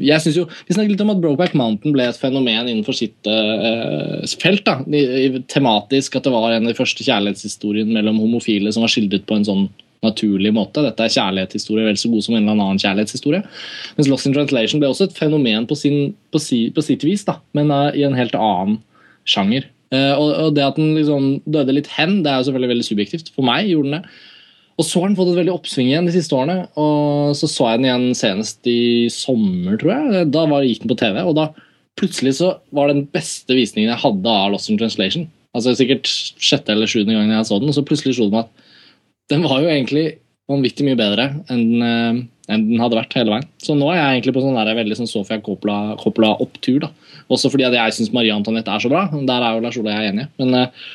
jeg 0.06 0.22
synes 0.22 0.38
jo, 0.38 0.47
Vi 0.68 0.76
snakket 0.76 0.94
litt 0.94 1.02
om 1.02 1.12
at 1.15 1.22
Brokeback 1.22 1.56
Mountain 1.58 1.94
ble 1.97 2.06
et 2.06 2.18
fenomen 2.20 2.68
innenfor 2.68 2.94
sitt 2.94 3.26
uh, 3.26 4.22
felt. 4.38 4.62
da, 4.68 4.78
i, 4.86 5.02
i, 5.26 5.42
Tematisk 5.50 6.18
at 6.18 6.28
det 6.28 6.34
var 6.34 6.54
en 6.54 6.68
av 6.68 6.70
de 6.70 6.78
første 6.78 7.06
kjærlighetshistoriene 7.06 7.97
mellom 7.97 8.20
homofile 8.22 8.70
som 8.74 8.86
var 8.86 8.92
skildret 8.94 9.26
på 9.26 9.40
en 9.40 9.49
sånn 9.49 9.66
naturlig 10.04 10.52
måte. 10.56 10.84
Dette 10.86 11.04
er 11.04 11.16
kjærlighetshistorie 11.16 11.90
vel 11.90 11.99
så 12.00 12.12
god 12.12 12.24
som 12.24 12.38
en 12.38 12.47
eller 12.47 12.54
annen 12.54 12.81
kjærlighetshistorie. 12.81 13.42
Mens 13.99 14.08
Lost 14.08 14.31
in 14.31 14.36
Translation 14.36 14.81
ble 14.81 14.92
også 14.92 15.10
et 15.10 15.18
fenomen 15.18 15.66
på, 15.68 15.76
sin, 15.76 16.15
på, 16.33 16.40
si, 16.40 16.62
på 16.72 16.86
sitt 16.86 17.04
vis, 17.04 17.26
da, 17.26 17.40
men 17.58 17.74
uh, 17.74 17.90
i 17.92 18.06
en 18.06 18.16
helt 18.16 18.38
annen 18.38 18.78
sjanger. 19.28 19.66
Uh, 19.90 20.15
og, 20.15 20.28
og, 20.31 20.54
det 20.54 20.65
at 20.65 20.78
den 20.78 20.94
liksom 20.94 21.33
døde 21.50 21.74
litt 21.74 21.90
hen, 21.99 22.20
det 22.22 22.31
er 22.31 22.40
jo 22.40 22.49
selvfølgelig 22.49 22.74
veldig 22.76 22.88
subjektivt. 22.92 23.33
For 23.34 23.47
meg 23.50 23.72
gjorde 23.72 23.90
den 23.90 23.99
det. 23.99 24.20
Og 24.80 24.86
så 24.88 25.02
har 25.02 25.10
den 25.10 25.16
fått 25.18 25.34
et 25.34 25.40
veldig 25.42 25.52
oppsving 25.52 25.90
igjen 25.90 26.06
de 26.08 26.14
siste 26.14 26.32
årene. 26.36 26.62
Og 26.80 27.34
så 27.36 27.48
så 27.50 27.66
jeg 27.68 27.80
den 27.82 27.88
igjen 27.90 28.06
senest 28.16 28.70
i 28.70 29.10
sommer, 29.12 29.76
tror 29.80 29.92
jeg. 29.92 30.30
Da 30.32 30.46
var, 30.48 30.64
gikk 30.64 30.86
den 30.86 30.92
på 30.94 30.96
TV, 31.02 31.20
og 31.20 31.36
da 31.36 31.50
plutselig 32.00 32.38
så 32.38 32.54
var 32.72 32.88
det 32.88 32.96
den 32.96 33.10
beste 33.12 33.56
visningen 33.56 33.90
jeg 33.92 34.00
hadde 34.00 34.32
av 34.32 34.54
Lost 34.54 34.72
in 34.72 34.80
Translation. 34.80 35.28
Altså 35.56 35.74
Sikkert 35.76 36.08
sjette 36.08 36.72
eller 36.72 36.88
sjuende 36.88 37.16
gangen 37.16 37.34
jeg 37.34 37.48
så 37.48 37.58
den, 37.60 37.72
og 37.72 37.76
så 37.76 37.84
plutselig 37.84 38.16
slo 38.16 38.30
det 38.30 38.38
meg 38.38 38.48
at 38.48 38.68
den 39.34 39.44
var 39.46 39.60
jo 39.62 39.70
egentlig 39.70 40.04
vanvittig 40.50 40.86
mye 40.86 40.98
bedre 40.98 41.26
enn, 41.52 41.66
uh, 41.82 42.16
enn 42.50 42.64
den 42.72 42.80
hadde 42.82 42.98
vært 42.98 43.14
hele 43.18 43.34
veien. 43.34 43.46
Så 43.62 43.76
nå 43.78 43.90
er 43.92 44.00
jeg 44.00 44.16
egentlig 44.16 44.34
på 44.38 44.42
sånn 44.46 44.56
der, 44.58 44.72
veldig 44.78 44.96
sånn 44.98 45.10
Sofia 45.10 45.38
Coppola-opptur. 45.44 46.80
da. 46.86 46.90
Også 47.30 47.52
fordi 47.52 47.68
at 47.68 47.76
jeg 47.76 47.98
syns 47.98 48.14
Marie 48.16 48.34
Antoinette 48.34 48.72
er 48.72 48.82
så 48.82 48.90
bra. 48.90 49.04
Der 49.12 49.46
er 49.46 49.54
jo 49.54 49.62
Lars 49.66 49.78
Ole 49.78 49.92
og 49.92 50.00
jeg 50.00 50.14
enige. 50.14 50.30
Men 50.42 50.56
uh, 50.56 50.90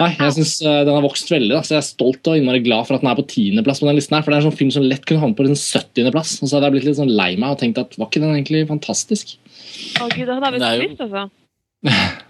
Nei, 0.00 0.14
jeg 0.16 0.32
synes 0.38 0.54
uh, 0.64 0.80
Den 0.86 0.94
har 0.96 1.04
vokst 1.04 1.28
veldig. 1.32 1.52
Da, 1.52 1.60
så 1.66 1.76
Jeg 1.76 1.82
er 1.82 1.88
stolt 1.88 2.30
og 2.30 2.38
innmari 2.38 2.62
glad 2.64 2.88
for 2.88 2.96
at 2.96 3.04
den 3.04 3.10
er 3.10 3.18
på 3.18 3.26
tiendeplass. 3.28 3.82
på 3.82 3.88
den 3.88 3.98
listen 3.98 4.16
her, 4.16 4.24
for 4.24 4.32
Det 4.32 4.38
er 4.38 4.44
en 4.44 4.48
sånn 4.48 4.60
film 4.62 4.72
som 4.74 4.86
lett 4.86 5.04
kunne 5.08 5.22
havne 5.24 5.36
på 5.38 5.46
den 5.46 5.58
70.-plass. 5.58 6.38
Og 6.40 6.48
så 6.48 6.56
hadde 6.56 6.70
jeg 6.70 6.76
blitt 6.78 6.88
litt 6.88 7.00
sånn 7.00 7.12
lei 7.12 7.34
meg 7.36 7.54
og 7.54 7.60
tenkt 7.60 7.82
at 7.82 7.98
var 8.00 8.08
ikke 8.08 8.24
den 8.24 8.34
egentlig 8.38 8.64
fantastisk? 8.70 9.36
Å 10.00 10.08
gud, 10.08 10.24
det 10.24 10.38
hadde 10.38 10.50
jeg 10.50 10.56
blitt 10.56 10.96
trist, 10.96 11.06
altså. 11.06 11.28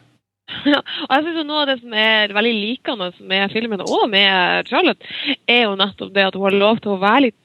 Ja, 0.67 0.81
og 0.83 1.12
jeg 1.15 1.22
synes 1.22 1.36
jo 1.38 1.42
Noe 1.47 1.60
av 1.62 1.69
det 1.70 1.76
som 1.78 1.92
er 1.94 2.33
veldig 2.35 2.53
likende 2.56 3.06
med 3.31 3.53
filmen 3.53 3.85
og 3.85 4.08
med 4.10 4.67
Charlotte, 4.67 5.06
er 5.47 5.60
jo 5.62 5.76
nettopp 5.78 6.10
det 6.17 6.24
at 6.26 6.35
hun 6.35 6.42
har 6.49 6.56
lov 6.58 6.81
til 6.83 6.97
å 6.97 6.99
være 6.99 7.28
litt 7.28 7.38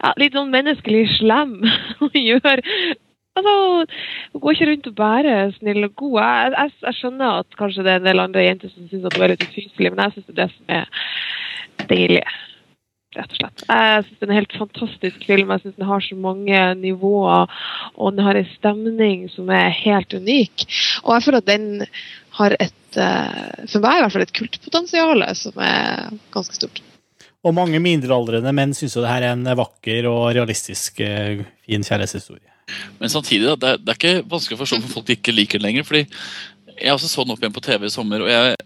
ja, 0.00 0.12
litt 0.20 0.36
sånn 0.36 0.52
menneskelig 0.52 1.04
slem. 1.18 1.58
og 2.04 2.16
gjør 2.16 2.62
Altså, 3.36 3.54
Hun 4.32 4.40
går 4.40 4.56
ikke 4.56 4.68
rundt 4.70 4.90
og 4.90 4.96
bare 4.96 5.38
er 5.42 5.54
snill 5.58 5.84
og 5.84 5.94
god. 6.02 6.18
Jeg, 6.22 6.52
jeg, 6.56 6.74
jeg, 6.86 6.98
skjønner 7.00 7.40
at 7.42 7.58
kanskje 7.60 7.84
det 7.84 7.92
er 7.92 8.00
en 8.00 8.08
del 8.08 8.22
andre 8.22 8.44
jenter 8.46 8.72
som 8.72 8.88
syns 8.88 9.06
hun 9.06 9.24
er 9.24 9.32
litt 9.34 9.44
ufyselig, 9.46 9.92
men 9.92 10.04
jeg 10.04 10.14
syns 10.14 10.28
det 10.28 10.36
er 10.36 10.42
det 10.42 10.50
som 10.54 10.76
er 10.78 11.88
deilig. 11.92 12.22
Rett 13.16 13.32
og 13.32 13.38
slett. 13.40 13.62
Jeg 13.68 14.06
syns 14.06 14.16
det 14.18 14.26
er 14.26 14.30
en 14.30 14.38
helt 14.38 14.56
fantastisk 14.60 15.28
film. 15.28 15.52
Jeg 15.52 15.64
syns 15.64 15.76
den 15.76 15.88
har 15.90 16.02
så 16.04 16.18
mange 16.20 16.64
nivåer, 16.80 17.54
og 17.94 18.16
den 18.16 18.24
har 18.26 18.40
en 18.40 18.50
stemning 18.56 19.28
som 19.32 19.52
er 19.52 19.70
helt 19.82 20.16
unik. 20.16 20.66
Og 21.04 21.14
jeg 21.14 21.28
føler 21.28 21.44
at 21.44 21.52
den 21.52 21.70
har 22.40 22.56
et, 22.60 22.98
eh, 23.00 23.62
for 23.72 23.84
meg 23.84 24.00
i 24.00 24.04
hvert 24.04 24.16
fall, 24.16 24.26
et 24.26 24.36
kultpotensial 24.36 25.24
som 25.36 25.64
er 25.64 26.12
ganske 26.34 26.56
stort. 26.56 26.82
Og 27.46 27.54
mange 27.54 27.78
mindrealdrende 27.80 28.52
menn 28.56 28.74
syns 28.74 28.96
jo 28.96 29.04
det 29.04 29.12
her 29.12 29.28
er 29.28 29.36
en 29.36 29.56
vakker 29.60 30.08
og 30.10 30.28
realistisk 30.36 31.00
eh, 31.04 31.44
fin 31.64 31.84
kjærlighetshistorie. 31.84 32.55
Men 32.98 33.12
samtidig, 33.12 33.46
da, 33.46 33.56
det, 33.56 33.72
er, 33.72 33.80
det 33.82 33.92
er 33.92 33.98
ikke 34.00 34.28
vanskelig 34.30 34.58
å 34.58 34.62
forstå 34.64 34.80
hvorfor 34.80 35.00
folk 35.00 35.14
ikke 35.14 35.34
liker 35.34 35.60
den 35.60 35.68
lenger. 35.68 35.86
fordi 35.86 36.06
jeg 36.76 36.92
også 36.92 37.08
så 37.08 37.24
den 37.24 37.32
opp 37.32 37.42
igjen 37.42 37.54
på 37.54 37.62
TV 37.64 37.86
i 37.88 37.92
sommer, 37.92 38.22
og 38.24 38.30
jeg, 38.30 38.56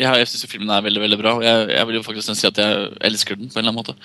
jeg, 0.00 0.20
jeg 0.20 0.28
syns 0.30 0.48
filmen 0.48 0.72
er 0.72 0.84
veldig 0.84 1.02
veldig 1.02 1.20
bra. 1.20 1.36
og 1.38 1.44
jeg, 1.44 1.68
jeg, 1.74 1.86
vil 1.88 1.98
jo 1.98 2.04
faktisk 2.06 2.32
si 2.40 2.48
at 2.48 2.60
jeg 2.60 2.90
elsker 3.10 3.38
den 3.40 3.50
på 3.50 3.58
en 3.58 3.64
eller 3.64 3.74
annen 3.74 3.80
måte. 3.82 3.96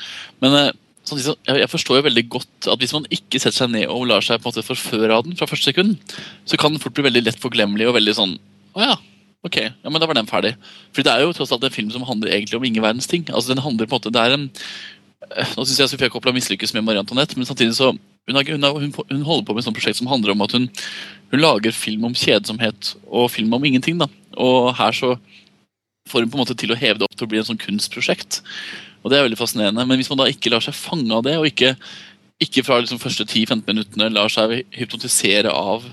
Men 0.43 0.57
eh, 0.57 0.71
samtidig, 1.07 1.35
jeg, 1.47 1.69
forstår 1.71 1.99
jo 1.99 2.07
veldig 2.09 2.25
godt 2.35 2.69
at 2.73 2.83
hvis 2.83 2.95
man 2.95 3.07
ikke 3.15 3.39
setter 3.39 3.61
seg 3.61 3.71
ned 3.75 3.87
og 3.87 4.09
lar 4.11 4.25
seg 4.25 4.41
på 4.41 4.49
en 4.49 4.51
måte 4.51 4.65
forføre 4.67 5.15
av 5.15 5.25
den 5.27 5.39
fra 5.39 5.47
første 5.49 5.71
sekund, 5.71 5.95
så 6.49 6.59
kan 6.59 6.75
den 6.75 6.83
fort 6.83 6.97
bli 6.97 7.07
veldig 7.07 7.25
lett 7.29 7.41
forglemmelig 7.41 7.89
og 7.89 7.95
veldig 7.99 8.17
sånn 8.17 8.35
Å 8.75 8.85
ja, 8.85 8.99
ok, 9.47 9.57
ja, 9.63 9.89
men 9.89 10.01
da 10.01 10.09
var 10.09 10.19
den 10.19 10.29
ferdig. 10.29 10.55
For 10.91 11.05
det 11.05 11.15
er 11.15 11.23
jo 11.23 11.33
tross 11.37 11.55
alt 11.55 11.65
en 11.65 11.73
film 11.73 11.89
som 11.95 12.05
handler 12.07 12.35
egentlig 12.35 12.59
om 12.59 12.67
ingen 12.67 12.83
verdens 12.85 13.09
ting. 13.09 13.25
Altså 13.31 13.53
den 13.53 13.63
handler 13.63 13.87
på 13.87 13.95
en 13.95 14.01
måte, 14.01 14.13
det 14.13 14.21
er 14.25 14.35
en 14.35 14.49
eh, 15.31 15.55
Nå 15.55 15.63
syns 15.63 15.79
jeg 15.79 15.95
Sofia 15.95 16.11
Coppola 16.11 16.35
mislykkes 16.35 16.75
med 16.75 16.85
Marie 16.85 17.01
Antoinette, 17.01 17.39
men 17.39 17.47
samtidig 17.47 17.77
så 17.79 17.93
hun, 18.29 18.39
er, 18.39 18.51
hun, 18.53 18.65
er, 18.65 18.89
hun, 19.09 19.25
holder 19.25 19.45
på 19.47 19.55
med 19.55 19.63
et 19.63 19.67
sånt 19.67 19.77
prosjekt 19.77 19.99
som 19.99 20.09
handler 20.11 20.35
om 20.35 20.43
at 20.45 20.53
hun, 20.55 20.67
hun, 21.33 21.41
lager 21.41 21.75
film 21.75 22.05
om 22.09 22.17
kjedsomhet 22.17 22.93
og 23.07 23.31
film 23.33 23.53
om 23.55 23.65
ingenting. 23.65 23.97
da. 24.01 24.09
Og 24.37 24.73
her 24.77 24.95
så 24.95 25.15
får 26.09 26.25
hun 26.25 26.31
på 26.31 26.39
en 26.39 26.43
måte 26.43 26.57
til 26.57 26.73
å 26.73 26.77
heve 26.77 27.01
det 27.01 27.07
opp 27.07 27.17
til 27.17 27.27
å 27.27 27.31
bli 27.31 27.41
en 27.41 27.49
sånn 27.49 27.61
kunstprosjekt. 27.61 28.41
Og 29.03 29.11
det 29.11 29.19
er 29.19 29.25
veldig 29.27 29.39
fascinerende. 29.39 29.85
Men 29.87 29.99
hvis 29.99 30.11
man 30.11 30.21
da 30.21 30.29
ikke 30.29 30.51
lar 30.53 30.63
seg 30.63 30.77
fange 30.77 31.11
av 31.15 31.25
det, 31.25 31.37
og 31.39 31.47
ikke, 31.49 31.73
ikke 32.43 32.65
fra 32.67 32.79
liksom 32.81 33.01
første 33.01 33.25
10-15 33.25 33.65
minuttene 33.67 34.11
lar 34.13 34.31
seg 34.33 34.59
hypnotisere 34.75 35.53
av, 35.53 35.85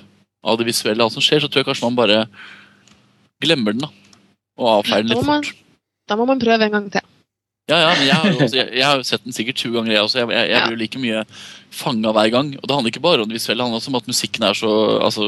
av, 0.47 0.59
det 0.61 0.69
visuelle, 0.69 1.05
alt 1.05 1.17
som 1.17 1.25
skjer, 1.25 1.45
så 1.45 1.51
tror 1.51 1.63
jeg 1.63 1.71
kanskje 1.71 1.89
man 1.89 2.01
bare 2.01 2.23
glemmer 3.45 3.77
den. 3.77 3.87
da. 3.87 4.25
Og 4.61 4.73
avfeier 4.79 5.05
den 5.05 5.15
litt 5.15 5.27
fort. 5.27 5.53
Da 6.07 6.19
må 6.19 6.27
man 6.29 6.41
prøve 6.41 6.69
en 6.69 6.77
gang 6.79 6.91
til. 6.95 7.13
Ja, 7.67 7.81
ja, 7.83 7.95
men 7.99 8.05
jeg 8.07 8.15
har, 8.15 8.29
også, 8.31 8.57
jeg, 8.61 8.69
jeg 8.81 8.87
har 8.87 9.01
sett 9.07 9.25
den 9.27 9.35
sikkert 9.35 9.59
20 9.59 9.79
ganger, 9.81 9.95
jeg 9.97 10.03
også. 10.07 10.21
Jeg, 10.23 10.35
jeg, 10.37 10.51
jeg 10.53 10.67
blir 10.69 10.83
like 10.85 11.01
mye 11.03 11.23
fanga 11.75 12.13
hver 12.15 12.35
gang. 12.35 12.53
Og 12.61 12.67
det 12.67 12.77
handler 12.77 12.95
ikke 12.95 13.07
bare 13.07 13.25
om 13.25 13.31
det 13.31 13.41
visuelle, 13.41 13.59
det 13.59 13.67
handler 13.67 13.83
også 13.83 13.95
om 13.95 13.99
at 13.99 14.13
musikken 14.13 14.47
er 14.47 14.59
så 14.59 14.75
altså, 15.03 15.27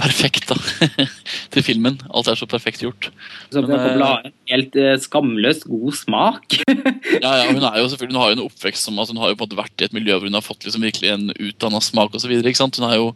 perfekt 0.00 0.48
da, 0.48 0.56
til 1.52 1.66
filmen. 1.66 1.98
Alt 2.16 2.30
er 2.32 2.38
så 2.38 2.48
perfekt 2.48 2.80
gjort. 2.80 3.10
Så 3.50 3.60
men, 3.60 3.68
Coppola 3.74 3.98
bladet 3.98 4.32
helt 4.48 4.78
uh, 4.80 4.94
skamløst 5.04 5.68
god 5.68 5.98
smak. 6.00 6.58
ja, 7.24 7.34
ja, 7.42 7.44
hun, 7.50 7.60
er 7.60 7.76
jo 7.82 7.90
selvfølgelig, 7.92 8.14
hun 8.14 8.22
har 8.22 8.32
jo 8.32 8.38
en 8.38 8.46
oppvekst 8.46 8.88
som 8.88 8.96
altså, 8.96 9.12
hun 9.12 9.20
har 9.26 9.34
jo 9.34 9.40
på 9.42 9.44
en 9.44 9.50
måte 9.50 9.60
vært 9.60 9.84
i 9.84 9.90
et 9.90 9.98
miljø 9.98 10.16
hvor 10.16 10.30
hun 10.30 10.40
har 10.40 10.46
fått 10.48 10.64
liksom 10.64 10.86
virkelig 10.86 11.12
en 11.12 11.28
utdanna 11.34 11.82
smak 11.84 12.16
osv. 12.16 12.32
Hun, 12.40 12.88
har 12.88 12.96
jo, 12.96 13.12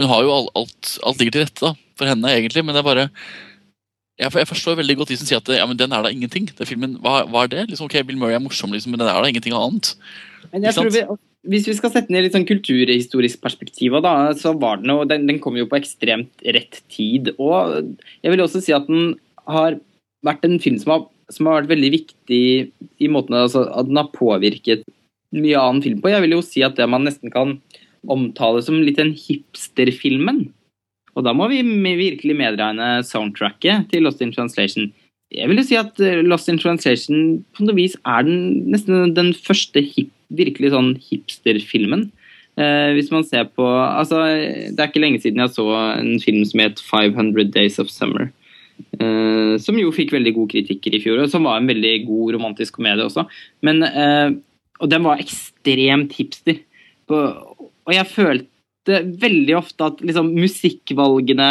hun 0.00 0.10
har 0.14 0.24
jo 0.24 0.34
alt, 0.38 0.50
alt, 0.56 0.96
alt 1.04 1.20
ligger 1.20 1.36
til 1.36 1.48
rette 1.48 1.68
da, 1.68 1.76
for 2.00 2.08
henne, 2.08 2.32
egentlig, 2.32 2.64
men 2.64 2.72
det 2.72 2.80
er 2.80 2.88
bare 2.88 3.08
jeg, 4.20 4.32
jeg, 4.36 4.48
forstår 4.50 4.78
veldig 4.80 4.96
godt 5.00 5.12
de 5.12 5.18
som 5.20 5.28
sier 5.28 5.40
at 5.40 5.50
ja, 5.54 5.64
men 5.68 5.78
den 5.80 5.94
er 5.96 6.04
da 6.04 6.12
ingenting. 6.12 6.48
Den 6.58 6.68
filmen, 6.68 6.98
hva, 7.04 7.22
hva 7.30 7.46
er 7.46 7.52
det? 7.54 7.66
Liksom, 7.70 7.88
ok, 7.88 7.98
Bill 8.06 8.20
Murray 8.20 8.36
er 8.36 8.44
morsom, 8.44 8.74
liksom, 8.74 8.92
men 8.92 9.02
den 9.02 9.08
er 9.10 9.18
da 9.18 9.30
ingenting 9.30 9.56
annet. 9.56 9.94
Men 10.52 10.66
jeg 10.66 10.76
tror 10.76 10.92
vi, 10.92 11.04
Hvis 11.50 11.68
vi 11.70 11.76
skal 11.78 11.92
sette 11.94 12.12
ned 12.12 12.26
litt 12.26 12.36
sånn 12.36 12.48
kulturhistorisk 12.48 13.40
perspektiv, 13.40 13.96
da, 14.04 14.14
så 14.36 14.52
var 14.60 14.82
den, 14.82 14.92
den, 15.08 15.26
den 15.30 15.40
kom 15.40 15.56
jo 15.56 15.68
på 15.70 15.78
ekstremt 15.80 16.44
rett 16.44 16.82
tid. 16.92 17.32
Og 17.40 17.96
jeg 18.20 18.34
vil 18.34 18.44
også 18.44 18.60
si 18.64 18.76
at 18.76 18.88
den 18.90 19.14
har 19.48 19.80
vært 20.26 20.44
en 20.44 20.60
film 20.60 20.76
som 20.82 20.94
har, 20.94 21.06
som 21.32 21.48
har 21.48 21.62
vært 21.62 21.72
veldig 21.72 21.92
viktig 21.96 22.42
i 23.00 23.08
måten 23.12 23.38
altså, 23.38 23.64
at 23.72 23.88
den 23.88 24.00
har 24.02 24.12
påvirket 24.12 24.84
mye 25.32 25.56
annen 25.56 25.80
film 25.84 26.02
på. 26.02 26.12
Jeg 26.12 26.26
vil 26.26 26.36
jo 26.36 26.44
si 26.44 26.64
at 26.66 26.76
det 26.76 26.88
man 26.90 27.06
nesten 27.08 27.32
kan 27.32 27.56
omtale 28.10 28.60
som 28.64 28.80
litt 28.84 29.00
den 29.00 29.14
hipsterfilmen. 29.16 30.50
Og 31.18 31.26
da 31.26 31.34
må 31.36 31.48
vi 31.50 31.62
virkelig 31.98 32.36
medregne 32.38 33.00
soundtracket 33.06 33.90
til 33.90 34.06
Lost 34.06 34.22
in 34.22 34.32
Translation. 34.34 34.90
Jeg 35.30 35.50
vil 35.50 35.60
jo 35.60 35.66
si 35.66 35.78
at 35.78 36.00
eh, 36.02 36.22
Lost 36.26 36.50
in 36.50 36.58
Translation 36.58 37.40
på 37.54 37.66
noe 37.66 37.76
vis 37.76 37.96
er 38.02 38.26
den, 38.26 38.70
nesten 38.72 39.14
den 39.14 39.32
første 39.34 39.82
hip, 39.82 40.10
virkelig 40.34 40.72
sånn 40.74 40.94
hipsterfilmen. 41.02 42.08
Eh, 42.58 42.90
hvis 42.96 43.12
man 43.14 43.22
ser 43.24 43.46
på 43.54 43.62
altså, 43.62 44.24
Det 44.74 44.74
er 44.74 44.88
ikke 44.90 45.00
lenge 45.00 45.20
siden 45.22 45.38
jeg 45.38 45.52
så 45.54 45.66
en 45.94 46.18
film 46.20 46.42
som 46.48 46.62
het 46.64 46.82
500 46.82 47.52
Days 47.54 47.78
of 47.82 47.92
Summer. 47.94 48.30
Eh, 48.98 49.54
som 49.62 49.78
jo 49.78 49.92
fikk 49.94 50.14
veldig 50.16 50.34
gode 50.36 50.54
kritikker 50.54 50.96
i 50.96 51.02
fjor, 51.02 51.22
og 51.22 51.32
som 51.32 51.46
var 51.46 51.60
en 51.60 51.68
veldig 51.70 51.94
god 52.08 52.34
romantisk 52.36 52.78
komedie 52.78 53.06
også. 53.06 53.26
Men, 53.66 53.82
eh, 53.86 54.30
og 54.80 54.90
den 54.90 55.04
var 55.04 55.20
ekstremt 55.22 56.14
hipster. 56.16 56.62
Og 57.10 57.92
jeg 57.92 58.06
følte 58.06 58.46
veldig 58.88 59.56
ofte 59.58 59.90
at 59.90 60.00
liksom, 60.04 60.32
musikkvalgene, 60.36 61.50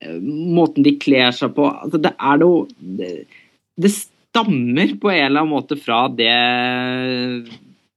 eh, 0.00 0.18
måten 0.20 0.86
de 0.86 0.96
kler 1.00 1.34
seg 1.36 1.54
på 1.56 1.68
altså, 1.68 2.00
Det 2.02 2.14
er 2.16 2.40
noe 2.42 2.66
det, 2.76 3.10
det, 3.76 3.92
stammer 3.92 4.96
på 5.00 5.10
en 5.12 5.22
eller 5.26 5.40
annen 5.42 5.54
måte 5.54 5.78
fra 5.80 6.06
det 6.12 6.32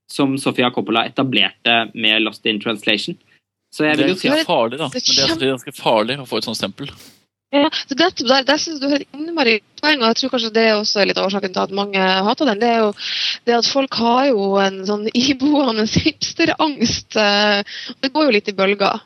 som 0.09 0.37
Sofia 0.39 0.71
Coppola 0.71 1.05
etablerte 1.05 1.91
med 1.93 2.23
Lost 2.23 2.45
in 2.47 2.61
Translation. 2.63 3.17
Så 3.75 3.85
jeg 3.85 3.99
vil 3.99 4.13
jo 4.13 4.17
si. 4.17 4.29
Det 4.31 4.41
er 4.41 4.47
farlig, 4.47 4.79
da. 4.79 4.87
Men 4.89 5.35
det 5.37 5.45
er 5.45 5.51
ganske 5.51 5.75
farlig 5.77 6.15
å 6.17 6.25
få 6.25 6.39
et 6.39 6.47
sånt 6.47 6.57
stempel. 6.57 6.89
Ja, 7.49 7.69
så 7.73 7.95
det, 7.97 8.07
der, 8.29 8.43
der 8.45 8.57
synes 8.61 8.79
du 8.79 8.85
har 8.91 9.01
et 9.01 9.15
innmari 9.17 9.55
poeng, 9.81 10.03
og 10.03 10.11
jeg 10.11 10.17
tror 10.19 10.31
kanskje 10.35 10.51
det 10.53 10.65
er 10.69 10.75
også 10.77 11.01
litt 11.07 11.17
av 11.17 11.25
årsaken 11.25 11.55
til 11.55 11.63
at 11.63 11.71
mange 11.73 12.09
hater 12.27 12.45
den. 12.45 12.59
Det 12.61 12.67
er 12.69 12.83
jo 12.83 12.91
det 13.49 13.55
at 13.57 13.69
folk 13.73 13.97
har 13.97 14.27
jo 14.29 14.49
en 14.61 14.77
sånn 14.85 15.07
iboende 15.23 15.87
hipsterangst. 15.89 17.17
Eh, 17.17 17.79
det 18.03 18.11
går 18.13 18.27
jo 18.27 18.35
litt 18.37 18.51
i 18.51 18.55
bølger. 18.57 19.01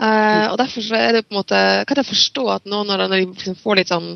Uh, 0.00 0.50
og 0.50 0.56
derfor 0.58 0.82
så 0.82 0.96
er 0.98 1.12
det 1.14 1.26
på 1.26 1.34
en 1.34 1.38
måte, 1.42 1.58
kan 1.86 2.00
jeg 2.00 2.08
forstå 2.08 2.46
at 2.56 2.64
nå 2.66 2.80
når 2.88 3.04
de 3.04 3.20
liksom 3.20 3.58
får 3.60 3.78
litt 3.78 3.92
sånn 3.92 4.08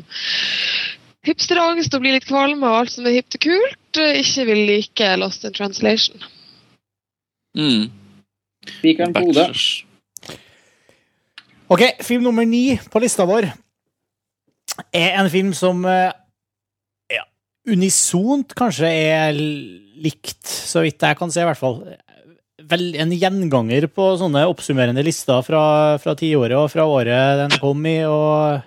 hipsterangst 1.29 1.93
og 1.95 2.03
blir 2.03 2.17
litt 2.17 2.27
kvalme 2.27 2.65
og 2.65 2.81
alt 2.81 2.95
som 2.95 3.07
er 3.07 3.19
hipt 3.19 3.37
og 3.37 3.45
kult, 3.45 3.99
eh, 4.01 4.19
ikke 4.23 4.47
vil 4.49 4.63
like 4.71 5.11
Lost 5.21 5.45
in 5.45 5.55
Translation. 5.55 6.25
Mm. 7.57 7.89
På 9.13 9.23
hodet. 9.23 9.85
Ok, 11.69 11.83
film 12.01 12.23
nummer 12.25 12.47
ni 12.49 12.79
på 12.89 13.01
lista 13.01 13.27
vår 13.29 13.45
er 14.95 15.17
en 15.19 15.27
film 15.29 15.51
som 15.53 15.83
eh, 15.85 16.09
ja, 17.13 17.25
unisont 17.69 18.55
kanskje 18.57 18.89
er 18.89 19.37
likt, 19.37 20.47
så 20.47 20.81
vidt 20.85 21.03
jeg 21.03 21.19
kan 21.19 21.29
se, 21.29 21.43
i 21.43 21.45
hvert 21.49 21.59
fall. 21.59 21.81
Vel, 22.69 22.87
en 22.97 23.13
gjenganger 23.13 23.85
på 23.93 24.11
sånne 24.17 24.47
oppsummerende 24.49 25.03
lister 25.05 25.43
fra, 25.45 25.61
fra 26.01 26.15
tiåret 26.17 26.57
og 26.57 26.71
fra 26.73 26.87
året 26.89 27.43
den 27.43 27.55
kom 27.61 27.85
i, 27.85 27.99
og 28.07 28.65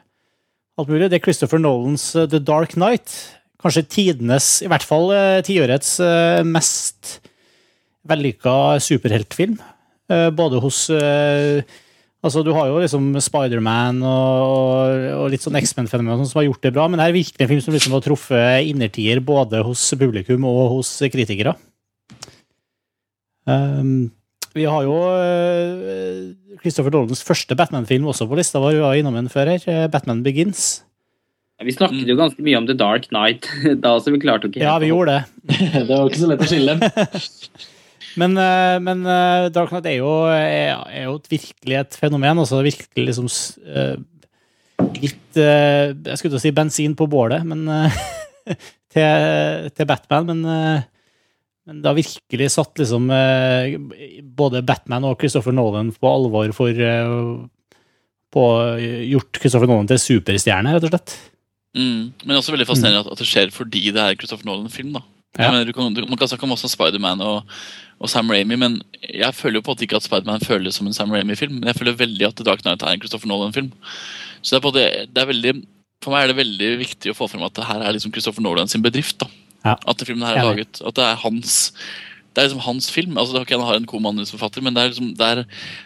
alt 0.78 0.90
mulig. 0.92 1.10
Det 1.10 1.18
er 1.18 1.26
Christopher 1.26 1.62
Nolans 1.62 2.12
eh, 2.14 2.28
The 2.30 2.38
Dark 2.42 2.78
Night. 2.78 3.18
Kanskje 3.62 3.86
tidenes, 3.86 4.56
i 4.62 4.70
hvert 4.70 4.86
fall 4.86 5.10
eh, 5.14 5.42
tiårets 5.46 5.96
mest 6.46 7.16
vellykka 8.06 8.78
superheltfilm. 8.82 9.58
Både 10.36 10.58
hos 10.60 10.88
Altså, 12.22 12.44
Du 12.46 12.52
har 12.54 12.68
jo 12.70 12.78
liksom 12.78 13.10
Spiderman 13.18 13.98
og, 14.06 15.06
og, 15.18 15.26
litt 15.32 15.42
sånn 15.42 15.58
X-Men-fenomen 15.58 16.20
sånn 16.20 16.30
som 16.30 16.38
har 16.38 16.46
gjort 16.46 16.62
det 16.62 16.70
bra, 16.76 16.86
men 16.86 17.00
det 17.00 17.08
er 17.08 17.16
virkelig 17.16 17.42
en 17.42 17.50
film 17.50 17.62
som 17.64 17.74
liksom 17.74 17.96
har 17.96 18.04
truffet 18.04 18.70
innertier 18.70 19.18
både 19.26 19.64
hos 19.66 19.82
publikum 19.98 20.46
og 20.46 20.76
hos 20.76 20.94
kritikere. 21.10 21.56
Um, 23.42 24.12
vi 24.54 24.68
har 24.70 24.86
jo 24.86 24.94
uh, 24.94 26.30
Christopher 26.62 26.94
Dolans 26.94 27.24
første 27.26 27.58
Batman-film 27.58 28.06
også 28.12 28.28
på 28.30 28.38
lista 28.38 28.62
vår. 28.62 28.76
Vi 28.76 28.84
var 28.84 29.00
innom 29.00 29.18
den 29.18 29.32
før 29.32 29.50
her. 29.56 29.66
Uh, 29.66 29.88
Batman 29.90 30.22
Begins. 30.22 30.84
vi 31.62 31.74
snakket 31.74 32.06
jo 32.06 32.18
ganske 32.18 32.42
mye 32.42 32.58
om 32.60 32.70
The 32.70 32.78
Dark 32.78 33.10
Night 33.10 33.50
da 33.82 33.96
også. 33.96 34.14
Vi 34.14 34.22
klarte 34.22 34.46
jo 34.46 34.54
ikke 34.54 34.62
Ja, 34.62 34.78
vi 34.78 34.94
gjorde 34.94 35.18
det. 35.18 35.22
det 35.88 35.90
var 35.90 36.06
ikke 36.06 36.22
så 36.22 36.30
lett 36.30 36.46
å 36.46 36.50
skille 36.54 36.78
dem. 36.78 37.66
Men, 38.20 38.36
eh, 38.36 38.78
men, 38.82 39.04
eh, 39.06 39.48
Dark 39.52 39.72
Knight 39.72 39.88
er 39.88 39.98
jo, 40.00 40.12
er, 40.28 40.82
er 40.90 41.06
jo 41.08 41.18
virkelig 41.30 41.78
et 41.78 41.98
fenomen. 41.98 42.42
Altså 42.42 42.62
virkelig 42.64 43.08
liksom 43.08 43.28
uh, 43.72 43.96
litt 44.98 45.36
Jeg 45.38 46.18
skulle 46.18 46.34
til 46.34 46.40
å 46.40 46.42
si 46.42 46.50
bensin 46.52 46.94
på 46.98 47.06
bålet 47.08 47.44
men, 47.48 47.62
til, 48.92 49.68
til, 49.72 49.86
Batman, 49.88 50.26
men, 50.28 50.42
men 51.64 51.78
det 51.80 51.88
har 51.88 51.96
virkelig 51.96 52.50
satt 52.52 52.82
liksom 52.82 53.06
både 54.36 54.64
Batman 54.68 55.06
og 55.08 55.16
Christopher 55.22 55.54
Nolan 55.56 55.94
på 55.96 56.10
alvor 56.10 56.52
for 56.56 56.82
på 58.32 58.44
gjort 59.12 59.40
Christopher 59.40 59.70
Nolan 59.70 59.88
til 59.88 60.02
superstjerne, 60.02 60.74
rett 60.76 60.88
og 60.88 60.92
slett. 60.92 61.16
Mm, 61.78 62.12
men 62.26 62.36
også 62.36 62.52
veldig 62.52 62.68
fascinerende 62.68 63.06
mm. 63.06 63.14
at 63.14 63.22
det 63.22 63.30
skjer 63.30 63.54
fordi 63.54 63.86
det 63.94 64.04
er 64.04 64.18
Christopher 64.20 64.50
Nolan-film. 64.50 64.92
da. 64.98 65.06
Ja. 65.38 65.48
Mener, 65.48 65.72
kan, 65.72 65.94
man 65.96 66.18
kan 66.20 66.28
snakke 66.28 66.44
om 66.44 66.52
også 66.52 66.68
Spiderman 66.68 67.22
og, 67.24 67.48
og 67.96 68.10
Sam 68.12 68.28
Ramy, 68.28 68.58
men 68.60 68.74
jeg 69.08 69.32
føler 69.32 69.58
jo 69.58 69.64
på 69.64 69.72
en 69.72 69.76
måte 69.76 69.86
ikke 69.86 69.96
at 69.96 70.04
Spiderman 70.04 70.44
føles 70.44 70.76
som 70.76 70.88
en 70.88 70.96
Sam 70.96 71.14
Ramy-film. 71.14 71.60
Men 71.60 71.70
jeg 71.70 71.78
føler 71.78 71.96
veldig 71.96 72.26
at 72.28 72.36
The 72.36 72.44
Dark 72.48 72.64
Knight 72.66 72.84
er 72.84 72.92
en 72.92 73.00
Christopher 73.00 73.30
Nolan-film. 73.30 73.70
Så 74.42 74.52
det 74.52 74.58
er, 74.58 74.64
på 74.66 74.74
det, 74.76 74.86
det 75.08 75.22
er 75.22 75.30
veldig, 75.30 75.54
For 76.04 76.12
meg 76.12 76.26
er 76.26 76.32
det 76.32 76.40
veldig 76.42 76.70
viktig 76.82 77.12
å 77.12 77.16
få 77.16 77.30
frem 77.32 77.44
at 77.46 77.56
det 77.56 77.68
her 77.68 77.80
er 77.80 77.96
liksom 77.96 78.12
Christopher 78.12 78.44
Nolan 78.44 78.68
sin 78.68 78.84
bedrift. 78.84 79.22
da. 79.22 79.30
Ja. 79.64 79.76
At 79.88 80.04
filmen 80.04 80.26
her 80.26 80.40
er 80.40 80.50
laget. 80.50 80.82
At 80.84 80.98
det 80.98 81.06
er 81.06 81.20
hans 81.22 81.60
det 82.32 82.40
er 82.40 82.48
liksom 82.48 82.64
hans 82.64 82.88
film. 82.88 83.18
altså 83.20 83.34
det 83.34 83.40
er 83.40 83.44
ikke 83.44 83.58
Han 83.60 83.68
har 83.68 83.76
en 83.76 83.88
god 83.88 84.02
manusforfatter, 84.06 84.62
men 84.64 84.74
det 84.74 84.82
er, 84.82 84.92
liksom, 84.92 85.10
det, 85.16 85.26
er, 85.26 85.42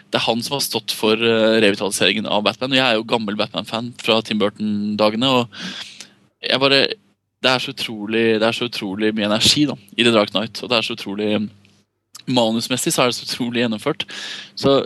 det 0.07 0.15
er, 0.15 0.25
han 0.27 0.43
som 0.43 0.55
har 0.55 0.63
stått 0.63 0.93
for 0.95 1.19
uh, 1.19 1.59
revitaliseringen 1.59 2.27
av 2.27 2.45
Batman. 2.45 2.71
og 2.71 2.79
Jeg 2.79 2.87
er 2.87 2.95
jo 2.95 3.07
gammel 3.07 3.35
Batman-fan 3.35 3.91
fra 3.99 4.21
Tim 4.23 4.39
Burton-dagene. 4.39 5.27
og 5.27 5.51
jeg 6.47 6.61
bare, 6.63 6.79
det 7.43 7.51
er, 7.51 7.61
så 7.61 7.73
utrolig, 7.75 8.25
det 8.41 8.47
er 8.47 8.55
så 8.55 8.67
utrolig 8.67 9.13
mye 9.15 9.27
energi 9.29 9.67
da, 9.69 9.75
i 9.95 10.03
The 10.03 10.13
Dark 10.15 10.33
Knight. 10.33 10.61
Og 10.63 10.71
det 10.71 10.77
er 10.79 10.85
så 10.87 10.95
utrolig 10.97 11.31
manusmessig 12.27 12.91
så 12.93 13.03
er 13.03 13.11
det 13.11 13.17
så 13.19 13.27
utrolig 13.27 13.63
gjennomført. 13.63 14.05
Så 14.59 14.79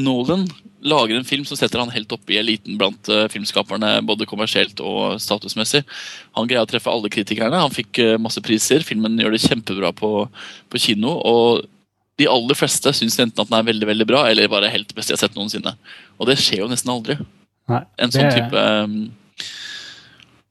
Nolan 0.00 0.46
lager 0.82 1.18
en 1.18 1.26
film 1.28 1.44
som 1.46 1.58
setter 1.58 1.82
han 1.82 1.92
helt 1.92 2.10
oppe 2.14 2.32
i 2.34 2.38
eliten 2.40 2.78
blant 2.80 3.10
uh, 3.12 3.26
filmskaperne, 3.30 4.00
både 4.08 4.26
kommersielt 4.26 4.80
og 4.82 5.20
statusmessig. 5.22 5.82
Han 6.38 6.48
greier 6.50 6.64
å 6.64 6.70
treffe 6.70 6.90
alle 6.90 7.12
kritikerne. 7.12 7.60
Han 7.60 7.74
fikk 7.74 8.00
uh, 8.02 8.16
masse 8.18 8.40
priser. 8.42 8.82
Filmen 8.86 9.20
gjør 9.20 9.36
det 9.36 9.44
kjempebra 9.44 9.92
på, 9.94 10.10
på 10.72 10.82
kino. 10.82 11.12
Og 11.28 11.68
de 12.20 12.28
aller 12.28 12.58
fleste 12.58 12.90
syns 12.96 13.20
enten 13.20 13.44
at 13.44 13.52
den 13.52 13.58
er 13.60 13.68
veldig 13.68 13.88
veldig 13.92 14.08
bra, 14.08 14.24
eller 14.30 14.50
bare 14.50 14.72
helt 14.72 14.90
best 14.96 15.12
jeg 15.12 15.20
har 15.20 15.26
sett 15.26 15.38
noensinne. 15.38 15.76
Og 16.18 16.28
det 16.28 16.40
skjer 16.40 16.64
jo 16.64 16.72
nesten 16.72 16.92
aldri. 16.92 17.20
Nei, 17.70 17.84
En 18.02 18.12
sånn 18.12 18.26
det- 18.26 18.40
type 18.40 18.68
um, 18.82 18.96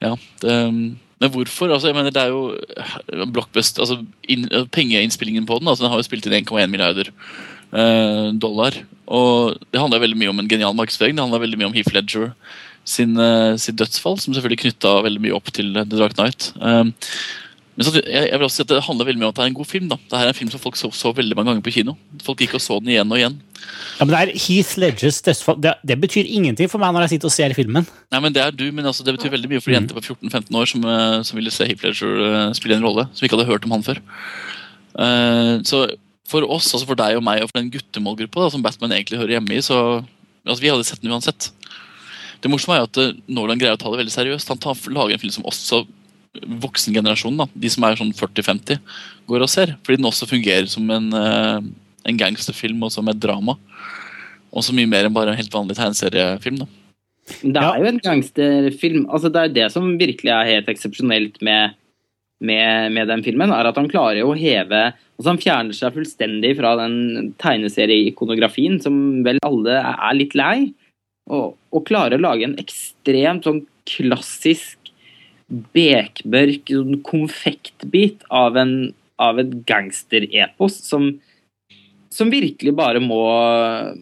Ja. 0.01 0.15
Det, 0.41 0.59
um, 0.69 0.99
men 1.21 1.31
hvorfor? 1.31 1.69
Altså, 1.69 1.91
jeg 1.91 1.97
mener, 1.97 2.13
det 2.13 2.23
er 2.23 2.33
jo 2.33 2.55
uh, 2.57 3.25
blockbust, 3.29 3.79
altså 3.79 4.01
uh, 4.01 4.67
Pengeinnspillingen 4.73 5.45
på 5.45 5.59
den 5.61 5.69
altså, 5.69 5.85
den 5.85 5.93
har 5.93 6.01
jo 6.01 6.07
spilt 6.09 6.25
inn 6.27 6.39
1,1 6.41 6.73
milliarder 6.73 7.13
eh, 7.71 8.31
dollar. 8.41 8.77
Og 9.11 9.57
det 9.71 9.81
handler 9.81 10.03
veldig 10.03 10.19
mye 10.19 10.31
om 10.31 10.41
en 10.41 10.49
genial 10.51 10.75
markedsføring. 10.77 11.17
Det 11.17 11.23
handler 11.25 11.43
veldig 11.43 11.59
mye 11.59 11.69
om 11.71 11.77
Heath 11.77 11.93
Ledger 11.95 12.31
sin, 12.87 13.17
eh, 13.19 13.55
sitt 13.61 13.77
dødsfall, 13.79 14.19
som 14.19 14.33
selvfølgelig 14.33 14.63
knytta 14.65 14.97
veldig 15.05 15.21
mye 15.21 15.37
opp 15.37 15.51
til 15.53 15.73
The 15.75 15.85
Dark 15.97 16.17
Knight. 16.17 16.51
Um, 16.59 16.93
men 17.71 17.87
så, 17.87 17.93
jeg, 17.95 18.27
jeg 18.27 18.35
vil 18.35 18.45
også 18.45 18.59
si 18.59 18.63
at 18.65 18.71
Det 18.73 18.81
handler 18.83 19.07
veldig 19.07 19.21
mye 19.21 19.27
om 19.29 19.31
at 19.31 19.37
det 19.37 19.43
er 19.43 19.49
en 19.51 19.55
god 19.55 19.67
film. 19.69 19.87
da. 19.87 19.97
Det 20.11 20.19
er 20.19 20.29
en 20.29 20.35
film 20.35 20.49
som 20.51 20.59
folk 20.59 20.75
så, 20.79 20.89
så 20.91 21.13
veldig 21.15 21.37
mange 21.37 21.51
ganger 21.53 21.63
på 21.63 21.73
kino. 21.77 21.95
Folk 22.25 22.43
gikk 22.43 22.57
og 22.59 22.63
så 22.63 22.79
den 22.81 22.91
igjen 22.91 23.13
og 23.13 23.19
igjen. 23.19 23.37
Ja, 23.99 24.03
men 24.03 24.11
det 24.11 24.19
er 24.19 24.31
Heath 24.43 24.79
Ledgers 24.81 25.21
dødsfall 25.23 25.59
det, 25.61 25.75
det 25.87 25.97
betyr 26.01 26.27
ingenting 26.27 26.67
for 26.71 26.81
meg 26.81 26.91
når 26.95 27.05
jeg 27.05 27.13
sitter 27.15 27.29
og 27.29 27.35
ser 27.35 27.55
filmen. 27.55 27.87
Nei, 28.11 28.21
men 28.23 28.35
Det 28.35 28.43
er 28.43 28.51
du, 28.51 28.65
men 28.75 28.89
altså, 28.89 29.05
det 29.07 29.15
betyr 29.15 29.31
veldig 29.37 29.51
mye 29.53 29.63
for 29.63 29.75
jenter 29.75 29.95
på 29.95 30.03
14-15 30.03 30.59
år 30.59 30.71
som, 30.73 30.87
eh, 30.93 31.17
som 31.27 31.39
ville 31.39 31.53
se 31.53 31.67
Heath 31.69 31.85
Ledger 31.85 32.23
eh, 32.27 32.53
spille 32.57 32.75
en 32.75 32.87
rolle, 32.87 33.07
som 33.15 33.27
ikke 33.27 33.39
hadde 33.39 33.47
hørt 33.51 33.67
om 33.67 33.77
han 33.77 33.85
før. 33.87 34.01
Uh, 34.91 35.63
så 35.63 35.85
for 36.27 36.43
oss, 36.51 36.67
altså 36.73 36.87
for 36.89 36.99
deg 36.99 37.15
og 37.15 37.23
meg 37.23 37.43
og 37.43 37.51
for 37.51 37.61
den 37.61 37.71
guttemålgruppa 37.71 38.43
da, 38.43 38.51
som 38.51 38.63
Batman 38.65 38.95
egentlig 38.95 39.21
hører 39.21 39.37
hjemme 39.37 39.55
i, 39.55 39.63
så 39.63 39.77
altså, 40.43 40.59
vi 40.59 40.71
hadde 40.71 40.87
sett 40.87 41.03
den 41.03 41.13
uansett. 41.13 41.51
Det 42.41 42.49
morsomme 42.51 42.75
er 42.75 42.83
jo 42.83 42.89
at 42.89 42.99
eh, 42.99 43.55
greier 43.61 43.77
å 43.77 43.79
ta 43.79 43.91
det 43.93 44.01
veldig 44.01 44.13
seriøst. 44.15 44.49
Han 44.51 44.61
tar, 44.61 44.79
lager 44.91 45.15
en 45.15 45.21
film 45.21 45.33
som 45.35 45.47
også 45.47 45.83
voksengenerasjonen, 46.39 47.43
da, 47.43 47.47
de 47.63 47.71
som 47.71 47.85
er 47.85 47.97
sånn 47.99 48.13
40-50, 48.15 48.79
går 49.29 49.43
og 49.43 49.51
ser. 49.51 49.75
Fordi 49.83 49.99
den 49.99 50.09
også 50.09 50.29
fungerer 50.29 50.69
som 50.71 50.87
en, 50.93 51.09
eh, 51.13 51.59
en 52.07 52.19
gangsterfilm 52.19 52.81
og 52.83 52.91
som 52.91 53.07
et 53.11 53.19
drama. 53.19 53.57
Og 54.51 54.63
så 54.63 54.75
mye 54.75 54.87
mer 54.87 55.05
enn 55.05 55.15
bare 55.15 55.31
en 55.31 55.39
helt 55.39 55.51
vanlig 55.51 55.75
tegneseriefilm. 55.75 56.63
da. 56.63 56.67
Det 57.41 57.61
er 57.61 57.77
jo 57.79 57.85
en 57.85 57.99
gangsterfilm. 57.99 59.05
altså 59.09 59.31
Det 59.31 59.41
er 59.41 59.53
det 59.53 59.71
som 59.71 59.97
virkelig 59.97 60.31
er 60.31 60.49
helt 60.55 60.67
eksepsjonelt 60.67 61.41
med, 61.41 61.75
med, 62.41 62.91
med 62.91 63.07
den 63.07 63.23
filmen. 63.23 63.51
er 63.51 63.65
At 63.65 63.77
han 63.77 63.89
klarer 63.89 64.23
å 64.23 64.35
heve 64.35 64.93
altså 65.21 65.29
Han 65.29 65.37
fjerner 65.37 65.73
seg 65.73 65.93
fullstendig 65.93 66.57
fra 66.57 66.75
den 66.81 67.33
tegneserieikonografien 67.37 68.81
som 68.81 69.23
vel 69.23 69.37
alle 69.45 69.77
er 69.77 69.95
er 70.09 70.17
litt 70.17 70.33
lei. 70.33 70.73
Og, 71.29 71.55
og 71.71 71.85
klarer 71.85 72.17
å 72.17 72.25
lage 72.25 72.43
en 72.43 72.57
ekstremt 72.57 73.45
sånn 73.45 73.61
klassisk 73.85 74.80
bekmørk 75.75 76.71
sånn 76.71 77.01
konfektbit 77.07 78.23
av, 78.31 78.57
en, 78.59 78.93
av 79.21 79.41
et 79.41 79.53
gangsterepos 79.69 80.79
som 80.87 81.13
som 82.11 82.27
virkelig 82.27 82.73
bare 82.75 82.99
må, 82.99 83.21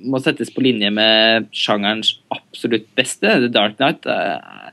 må 0.10 0.18
settes 0.18 0.50
på 0.50 0.64
linje 0.66 0.90
med 0.90 1.46
sjangerens 1.54 2.16
absolutt 2.34 2.88
beste, 2.98 3.36
The 3.44 3.52
Dark 3.54 3.78
Knight. 3.78 4.08
eh, 4.10 4.72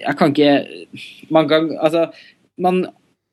Jeg 0.00 0.16
kan 0.16 0.32
ikke 0.32 1.28
Man 1.28 1.48
kan 1.50 1.68
Altså, 1.76 2.06
man 2.56 2.86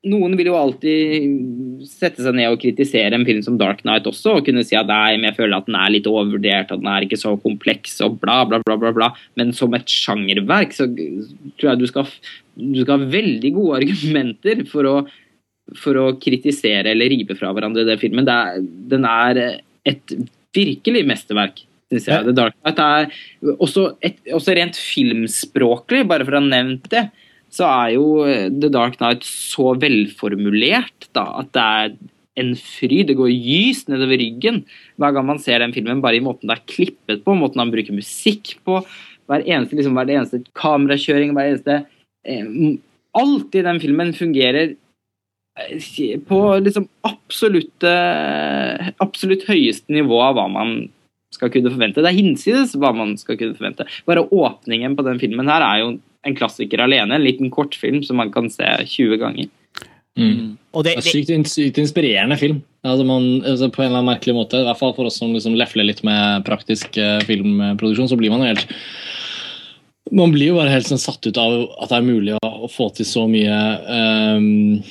noen 0.07 0.35
vil 0.39 0.51
jo 0.51 0.57
alltid 0.57 1.83
sette 1.89 2.23
seg 2.23 2.35
ned 2.37 2.51
og 2.53 2.61
kritisere 2.61 3.15
en 3.17 3.25
film 3.27 3.41
som 3.43 3.57
Dark 3.59 3.81
Knight 3.83 4.07
også, 4.09 4.37
og 4.37 4.45
kunne 4.47 4.63
si 4.65 4.77
at 4.77 4.89
nei, 4.89 5.17
men 5.17 5.29
jeg 5.31 5.37
føler 5.39 5.57
at 5.57 5.67
den 5.67 5.77
er 5.79 5.93
litt 5.93 6.09
overvurdert, 6.09 6.71
at 6.71 6.83
den 6.83 6.89
er 6.91 7.05
ikke 7.05 7.19
så 7.19 7.33
kompleks, 7.43 7.97
og 8.05 8.19
bla, 8.21 8.43
bla, 8.47 8.61
bla. 8.63 8.77
bla, 8.79 8.93
bla. 8.95 9.09
Men 9.39 9.51
som 9.57 9.73
et 9.75 9.89
sjangerverk 9.89 10.75
så 10.77 10.87
tror 10.91 11.71
jeg 11.71 11.81
du 11.81 11.87
skal, 11.89 12.13
du 12.57 12.81
skal 12.81 12.97
ha 12.97 13.09
veldig 13.13 13.53
gode 13.55 13.79
argumenter 13.83 14.65
for 14.69 14.89
å 14.89 14.97
for 15.75 15.99
å 15.99 16.11
kritisere 16.21 16.93
eller 16.93 17.11
rive 17.11 17.35
fra 17.37 17.51
hverandre 17.55 17.85
den 17.87 17.99
filmen. 17.99 18.27
Er, 18.31 18.61
den 18.61 19.07
er 19.07 19.39
et 19.87 20.13
virkelig 20.55 21.03
mesterverk, 21.07 21.63
syns 21.91 22.07
jeg. 22.09 22.27
The 22.27 22.35
Dark 22.35 22.55
Knight 22.61 22.81
er 22.83 23.09
også, 23.57 23.89
et, 24.05 24.19
også 24.33 24.55
rent 24.57 24.79
filmspråklig, 24.79 26.05
bare 26.09 26.27
for 26.27 26.37
å 26.37 26.41
ha 26.41 26.47
nevnt 26.47 26.87
det, 26.93 27.07
så 27.53 27.67
er 27.67 27.95
jo 27.95 28.05
The 28.61 28.71
Dark 28.73 28.99
Knight 28.99 29.27
så 29.27 29.73
velformulert 29.79 31.09
da, 31.15 31.29
at 31.41 31.51
det 31.55 31.65
er 31.81 31.97
en 32.37 32.53
fryd. 32.59 33.07
Det 33.09 33.17
går 33.17 33.33
gys 33.33 33.85
nedover 33.89 34.19
ryggen 34.21 34.63
hver 35.01 35.15
gang 35.15 35.27
man 35.29 35.41
ser 35.41 35.63
den 35.63 35.75
filmen, 35.75 36.03
bare 36.03 36.19
i 36.19 36.23
måten 36.23 36.49
det 36.49 36.59
er 36.59 36.65
klippet 36.69 37.23
på, 37.25 37.37
måten 37.37 37.63
han 37.63 37.73
bruker 37.73 37.95
musikk 37.95 38.57
på, 38.67 38.81
hver 39.27 39.43
eneste, 39.43 39.75
liksom, 39.75 39.97
hver 39.97 40.11
eneste 40.13 40.43
kamerakjøring, 40.55 41.33
hver 41.35 41.51
eneste 41.51 41.81
Alt 43.17 43.55
i 43.55 43.63
den 43.65 43.79
filmen 43.81 44.13
fungerer 44.13 44.75
på 46.27 46.39
liksom 46.61 46.83
absolutt, 47.07 47.85
absolutt 49.01 49.47
høyeste 49.47 49.89
nivå 49.95 50.19
av 50.21 50.35
hva 50.37 50.43
man 50.53 50.75
skal 51.33 51.51
kunne 51.53 51.71
forvente. 51.73 52.03
Det 52.03 52.11
er 52.11 52.19
hinsides 52.19 52.75
hva 52.77 52.91
man 52.95 53.15
skal 53.19 53.39
kunne 53.39 53.57
forvente. 53.57 53.87
Bare 54.05 54.27
åpningen 54.27 54.95
på 54.97 55.05
den 55.07 55.21
filmen 55.21 55.49
her 55.49 55.65
er 55.65 55.81
jo 55.81 55.89
en 56.27 56.37
klassiker 56.37 56.83
alene. 56.83 57.17
En 57.17 57.25
liten 57.25 57.51
kortfilm 57.53 58.03
som 58.05 58.19
man 58.21 58.31
kan 58.33 58.51
se 58.53 58.67
20 58.85 59.17
ganger. 59.21 59.49
Mm. 60.17 60.57
Og 60.73 60.85
det, 60.85 60.95
Det 60.97 61.03
er 61.03 61.09
sykt, 61.13 61.51
sykt 61.51 61.81
inspirerende 61.81 62.37
film. 62.39 62.61
Altså 62.85 63.05
man, 63.05 63.27
altså 63.45 63.69
på 63.69 63.83
en 63.83 63.89
eller 63.89 64.01
annen 64.01 64.13
merkelig 64.13 64.33
måte, 64.37 64.61
i 64.61 64.65
hvert 64.65 64.79
fall 64.79 64.95
for 64.97 65.09
oss 65.09 65.19
som 65.21 65.33
liksom 65.35 65.57
lefler 65.59 65.85
litt 65.85 66.01
med 66.07 66.45
praktisk 66.47 66.97
eh, 66.97 67.19
filmproduksjon, 67.27 68.09
så 68.09 68.17
blir 68.17 68.33
man 68.33 68.41
jo 68.41 68.49
helt 68.53 68.65
Man 70.15 70.33
blir 70.33 70.51
jo 70.51 70.57
bare 70.59 70.73
helt 70.73 70.89
sånn 70.89 71.01
satt 71.01 71.25
ut 71.27 71.37
av 71.41 71.55
at 71.81 71.91
det 71.91 71.99
er 71.99 72.05
mulig 72.07 72.35
å, 72.37 72.51
å 72.67 72.71
få 72.71 72.89
til 72.95 73.07
så 73.07 73.25
mye 73.29 73.57
um, 74.37 74.83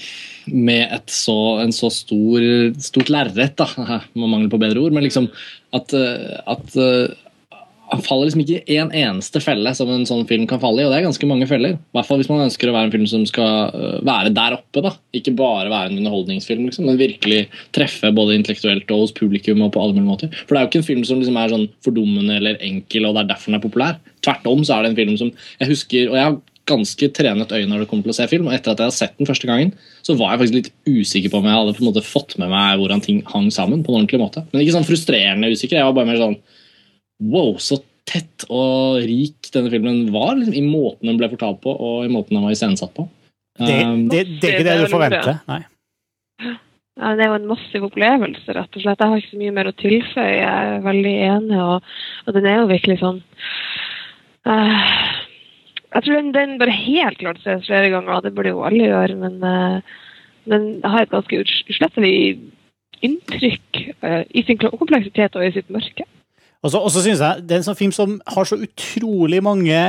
med 0.46 0.92
et 0.94 1.12
så, 1.12 1.58
en 1.62 1.72
så 1.74 1.90
stor, 1.90 2.42
stort 2.82 3.10
lerret. 3.12 3.62
Med 4.18 4.28
mangel 4.28 4.50
på 4.52 4.60
bedre 4.62 4.84
ord. 4.84 4.94
Men 4.96 5.06
liksom 5.06 5.28
at, 5.76 5.94
eh, 5.96 6.36
at 6.46 6.76
eh, 6.78 7.14
faller 8.06 8.26
liksom 8.26 8.42
ikke 8.42 8.62
i 8.72 8.78
en 8.82 8.90
eneste 8.94 9.40
felle 9.42 9.70
som 9.78 9.90
en 9.92 10.06
sånn 10.08 10.24
film 10.26 10.46
kan 10.50 10.60
falle 10.62 10.82
i, 10.82 10.86
og 10.86 10.92
det 10.92 10.98
er 10.98 11.06
ganske 11.06 11.28
mange 11.30 11.46
feller. 11.50 11.76
I 11.76 11.96
hvert 11.96 12.08
fall 12.08 12.18
hvis 12.20 12.30
man 12.30 12.42
ønsker 12.46 12.70
å 12.70 12.74
være 12.74 12.88
en 12.88 12.94
film 12.96 13.06
som 13.10 13.26
skal 13.28 13.70
øh, 13.76 14.00
være 14.06 14.32
der 14.36 14.56
oppe. 14.58 14.82
da. 14.84 14.92
Ikke 15.16 15.36
bare 15.38 15.70
være 15.70 15.92
en 15.92 16.00
underholdningsfilm, 16.00 16.66
liksom, 16.66 16.88
men 16.90 16.98
virkelig 17.00 17.44
treffe 17.76 18.10
både 18.16 18.40
intellektuelt 18.40 18.90
og 18.90 19.06
hos 19.06 19.14
publikum. 19.16 19.62
og 19.62 19.72
på 19.76 19.82
alle 19.82 19.96
mulige 19.96 20.10
måter. 20.10 20.42
For 20.42 20.54
det 20.54 20.60
er 20.60 20.66
jo 20.66 20.72
ikke 20.72 20.82
en 20.82 20.90
film 20.90 21.06
som 21.06 21.22
liksom 21.22 21.38
er 21.40 21.54
sånn 21.54 21.70
fordummende 21.86 22.40
eller 22.40 22.60
enkel, 22.64 23.06
og 23.06 23.16
det 23.16 23.24
er 23.24 23.32
derfor 23.32 23.52
den 23.52 23.60
er 23.60 23.64
populær. 23.64 23.96
Tvert 24.26 24.50
om 24.50 24.66
så 24.66 24.76
er 24.76 24.84
det 24.84 24.92
en 24.92 25.00
film 25.00 25.16
som 25.20 25.32
jeg 25.32 25.70
husker, 25.70 26.10
og 26.10 26.18
jeg 26.18 26.26
har 26.26 26.38
ganske 26.66 27.08
trenet 27.14 27.52
øye 27.54 27.66
når 27.70 27.84
det 27.84 27.88
kommer 27.90 28.06
til 28.08 28.14
å 28.14 28.16
se 28.18 28.26
film, 28.30 28.48
og 28.48 28.56
etter 28.56 28.74
at 28.74 28.82
jeg 28.82 28.90
har 28.90 28.96
sett 28.96 29.14
den 29.20 29.28
første 29.28 29.48
gangen, 29.48 29.72
så 30.06 30.16
var 30.18 30.34
jeg 30.34 30.42
faktisk 30.42 30.56
litt 30.56 30.72
usikker 30.88 31.32
på 31.32 31.40
om 31.40 31.46
jeg 31.46 31.58
hadde 31.60 31.76
på 31.76 31.84
en 31.84 31.88
måte 31.92 32.04
fått 32.04 32.36
med 32.42 32.50
meg 32.50 32.80
hvordan 32.80 33.02
ting 33.04 33.22
hang 33.30 33.48
sammen. 33.54 33.84
på 33.86 33.92
en 33.92 34.00
ordentlig 34.00 34.20
måte. 34.22 34.42
Men 34.50 34.64
ikke 34.64 34.74
sånn 34.74 34.88
frustrerende 34.88 35.52
usikker. 35.52 35.78
Jeg 35.78 35.86
var 35.86 35.94
bare 35.96 36.10
mer 36.10 36.22
sånn 36.22 36.38
Wow, 37.24 37.56
så 37.62 37.80
tett 38.06 38.44
og 38.52 39.00
rik 39.02 39.48
denne 39.54 39.70
filmen 39.72 40.10
var 40.14 40.36
liksom, 40.36 40.54
i 40.54 40.64
måten 40.64 41.10
den 41.10 41.18
ble 41.20 41.30
fortalt 41.32 41.62
på, 41.64 41.72
og 41.72 42.04
i 42.06 42.12
måten 42.12 42.36
den 42.36 42.44
var 42.46 42.54
iscenesatt 42.54 42.94
på. 42.96 43.08
det, 43.58 43.80
Um, 43.86 44.06
det, 44.12 44.26
det 44.40 44.50
er 44.50 44.58
ikke 44.58 44.68
det 44.68 44.76
du 44.84 44.92
forventer. 44.92 45.40
Nei. 45.48 45.62
Ja, 46.96 47.12
det 47.12 47.26
er 47.26 47.28
jo 47.28 47.36
en 47.36 47.48
massiv 47.50 47.84
opplevelse, 47.90 48.54
rett 48.56 48.76
og 48.78 48.82
slett. 48.82 49.02
Jeg 49.02 49.12
har 49.12 49.20
ikke 49.20 49.32
så 49.34 49.40
mye 49.40 49.54
mer 49.58 49.68
å 49.68 49.76
tilføye. 49.76 50.32
Jeg 50.38 50.70
er 50.76 50.84
veldig 50.84 51.14
enig, 51.26 51.58
og, 51.60 51.90
og 52.24 52.36
den 52.36 52.48
er 52.48 52.58
jo 52.62 52.70
virkelig 52.70 52.96
sånn 53.02 53.18
uh, 54.48 54.86
Jeg 55.92 56.06
tror 56.06 56.14
den, 56.14 56.32
den 56.36 56.56
bør 56.60 56.72
helt 56.72 57.20
klart 57.20 57.42
ses 57.44 57.68
flere 57.68 57.92
ganger, 57.92 58.24
det 58.24 58.32
burde 58.36 58.54
jo 58.54 58.64
alle 58.64 58.88
gjøre, 58.88 59.18
men 59.20 59.40
uh, 59.44 59.96
den 60.48 60.68
har 60.86 61.04
et 61.04 61.12
ganske 61.12 61.42
uts- 61.42 61.64
uslettelig 61.68 62.14
inntrykk 63.04 63.82
uh, 64.00 64.22
i 64.32 64.46
sin 64.48 64.60
kompleksitet 64.62 65.36
og 65.36 65.44
i 65.44 65.52
sitt 65.56 65.72
mørke. 65.72 66.08
Og 66.64 66.72
så, 66.72 66.80
synes 67.02 67.20
jeg 67.20 67.44
det 67.46 67.54
er 67.56 67.62
en 67.62 67.66
sånn 67.68 67.78
film 67.78 67.94
som 67.94 68.16
har 68.32 68.48
så 68.48 68.58
utrolig 68.58 69.42
mange 69.44 69.80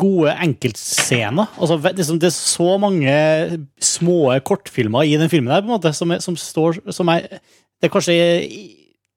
gode 0.00 0.32
enkeltscener. 0.42 1.52
Altså, 1.60 1.76
det, 1.78 2.26
er 2.26 2.34
så 2.34 2.72
mange 2.82 3.12
små 3.78 4.32
kortfilmer 4.42 5.06
i 5.06 5.14
den 5.20 5.30
filmen 5.30 5.52
der, 5.52 5.62
på 5.62 5.70
en 5.70 5.76
måte, 5.76 5.92
som, 5.94 6.16
som 6.22 6.36
står 6.38 6.80
som 6.94 7.12
er, 7.12 7.28
Det 7.78 7.86
er 7.86 7.92
kanskje 7.94 8.16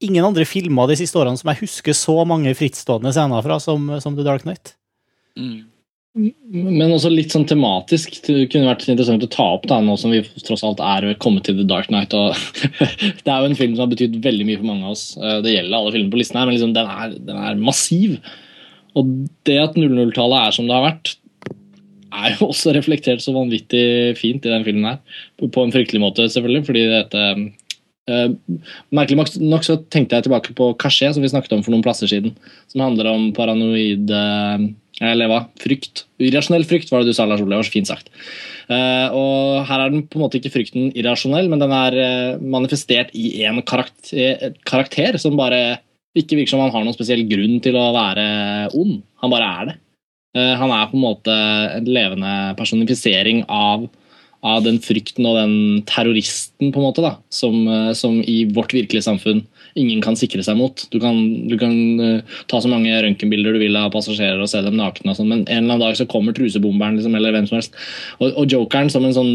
ingen 0.01 0.25
andre 0.25 0.45
filmer 0.45 0.89
de 0.89 0.99
siste 0.99 1.17
årene 1.17 1.39
som 1.39 1.49
jeg 1.49 1.63
husker 1.63 1.97
så 1.97 2.19
mange 2.29 2.53
frittstående 2.57 3.13
scener 3.13 3.41
fra 3.45 3.57
som, 3.61 3.89
som 4.01 4.17
The 4.17 4.25
Dark 4.25 4.45
Knight. 4.45 4.75
Mm. 5.37 5.70
Men 6.11 6.91
også 6.91 7.07
litt 7.11 7.31
sånn 7.31 7.45
tematisk. 7.47 8.17
Det 8.25 8.49
kunne 8.51 8.67
vært 8.67 8.83
interessant 8.89 9.23
å 9.23 9.29
ta 9.31 9.45
opp 9.55 9.67
da, 9.71 9.77
nå 9.83 9.95
som 9.99 10.11
vi 10.11 10.19
tross 10.43 10.63
alt 10.67 10.81
er 10.83 11.07
kommet 11.23 11.45
til 11.47 11.55
The 11.61 11.67
Dark 11.69 11.87
Knight. 11.87 12.11
Det 13.23 13.31
er 13.31 13.37
jo 13.39 13.47
en 13.47 13.55
film 13.55 13.77
som 13.77 13.85
har 13.85 13.93
betydd 13.93 14.19
veldig 14.25 14.47
mye 14.49 14.59
for 14.59 14.67
mange 14.67 14.89
av 14.89 14.97
oss. 14.97 15.05
Eh, 15.15 15.39
Det 15.45 15.55
gjelder 15.55 15.77
alle 15.77 15.93
filmene 15.95 16.11
på 16.11 16.19
listen 16.19 16.41
her, 16.41 16.49
men 16.49 16.57
liksom, 16.57 16.75
den, 16.75 16.91
er, 16.91 17.15
den 17.31 17.39
er 17.39 17.63
massiv. 17.63 18.19
Og 18.99 19.15
det 19.47 19.57
at 19.63 19.79
00-tallet 19.79 20.49
er 20.49 20.57
som 20.57 20.67
det 20.67 20.75
har 20.75 20.87
vært, 20.89 21.15
er 22.11 22.35
jo 22.35 22.49
også 22.51 22.75
reflektert 22.75 23.23
så 23.23 23.35
vanvittig 23.37 23.85
fint 24.19 24.43
i 24.43 24.51
den 24.51 24.67
filmen 24.67 24.89
her. 24.91 24.99
På 25.47 25.63
en 25.63 25.71
fryktelig 25.71 26.03
måte, 26.03 26.27
selvfølgelig, 26.27 26.67
fordi 26.67 26.85
dette 26.91 27.25
Uh, 28.09 28.33
merkelig 28.89 29.37
nok 29.45 29.65
så 29.65 29.75
tenkte 29.93 30.17
jeg 30.17 30.25
tilbake 30.25 30.55
på 30.57 30.71
Caché, 30.81 31.11
som 31.13 31.21
vi 31.21 31.29
snakket 31.29 31.53
om 31.53 31.61
for 31.65 31.73
noen 31.73 31.83
plasser 31.85 32.09
siden. 32.09 32.33
Som 32.71 32.81
handler 32.83 33.11
om 33.11 33.27
paranoid 33.37 34.09
uh, 34.09 34.63
Eller 35.05 35.29
hva? 35.29 35.43
Frykt. 35.61 36.05
Irrasjonell 36.21 36.65
frykt, 36.69 36.89
var 36.91 37.01
det 37.01 37.11
du 37.13 37.17
sa, 37.17 37.27
Lars 37.29 37.43
Ole. 37.43 37.61
Fint 37.69 37.89
sagt. 37.89 38.09
Uh, 38.71 39.07
og 39.13 39.69
her 39.69 39.85
er 39.85 39.93
den 39.93 40.07
på 40.09 40.17
en 40.17 40.25
måte 40.25 40.39
ikke 40.39 40.53
frykten 40.53 40.89
irrasjonell, 40.97 41.49
men 41.51 41.61
den 41.61 41.75
er 41.75 42.41
manifestert 42.41 43.13
i 43.17 43.43
en 43.45 43.61
karakter, 43.67 44.57
karakter, 44.67 45.19
som 45.21 45.37
bare 45.39 45.79
ikke 46.17 46.39
virker 46.39 46.55
som 46.55 46.65
han 46.65 46.73
har 46.73 46.83
noen 46.83 46.95
spesiell 46.97 47.23
grunn 47.29 47.61
til 47.63 47.77
å 47.79 47.91
være 47.95 48.25
ond. 48.75 48.99
Han 49.23 49.31
bare 49.31 49.47
er 49.61 49.69
det. 49.69 49.75
han 50.59 50.71
er 50.75 50.89
på 50.91 50.97
en 50.97 51.03
måte 51.05 51.35
en 51.77 51.87
levende 51.87 52.31
personifisering 52.59 53.45
av 53.47 53.85
av 54.41 54.63
den 54.65 54.79
frykten 54.81 55.25
og 55.29 55.37
den 55.37 55.55
terroristen 55.89 56.71
på 56.73 56.81
en 56.81 56.87
måte 56.87 57.03
da, 57.05 57.13
som, 57.33 57.61
eh, 57.67 57.91
som 57.97 58.17
i 58.25 58.43
vårt 58.49 58.73
virkelige 58.73 59.05
samfunn 59.05 59.43
ingen 59.77 60.01
kan 60.03 60.17
sikre 60.19 60.43
seg 60.43 60.57
mot. 60.59 60.83
Du 60.91 60.97
kan, 60.99 61.15
du 61.47 61.53
kan 61.59 61.75
uh, 62.01 62.39
ta 62.51 62.59
så 62.59 62.67
mange 62.67 62.91
røntgenbilder 62.91 63.55
du 63.55 63.61
vil 63.61 63.77
av 63.79 63.93
passasjerer 63.93 64.41
og 64.43 64.49
se 64.51 64.59
dem 64.65 64.75
nakne, 64.75 65.13
og 65.13 65.15
sånn, 65.15 65.29
men 65.31 65.43
en 65.45 65.61
eller 65.63 65.77
annen 65.77 65.85
dag 65.85 65.95
så 65.95 66.07
kommer 66.11 66.35
trusebomberen 66.35 66.97
liksom, 66.99 67.15
eller 67.15 67.31
hvem 67.37 67.47
som 67.47 67.59
helst. 67.61 67.77
Og, 68.19 68.33
og 68.33 68.51
jokeren 68.51 68.91
som 68.91 69.07
en 69.07 69.15
sånn 69.15 69.31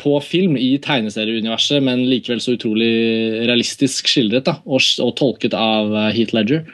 på 0.00 0.14
film 0.24 0.56
i 0.56 0.70
tegneserieuniverset, 0.82 1.84
men 1.84 2.06
likevel 2.08 2.40
så 2.40 2.56
utrolig 2.56 2.94
realistisk 3.44 4.08
skildret 4.08 4.48
da, 4.48 4.56
og, 4.64 4.80
og 5.04 5.12
tolket 5.20 5.52
av 5.58 5.92
Heat 5.92 6.16
Heath 6.16 6.38
Ledger 6.38 6.64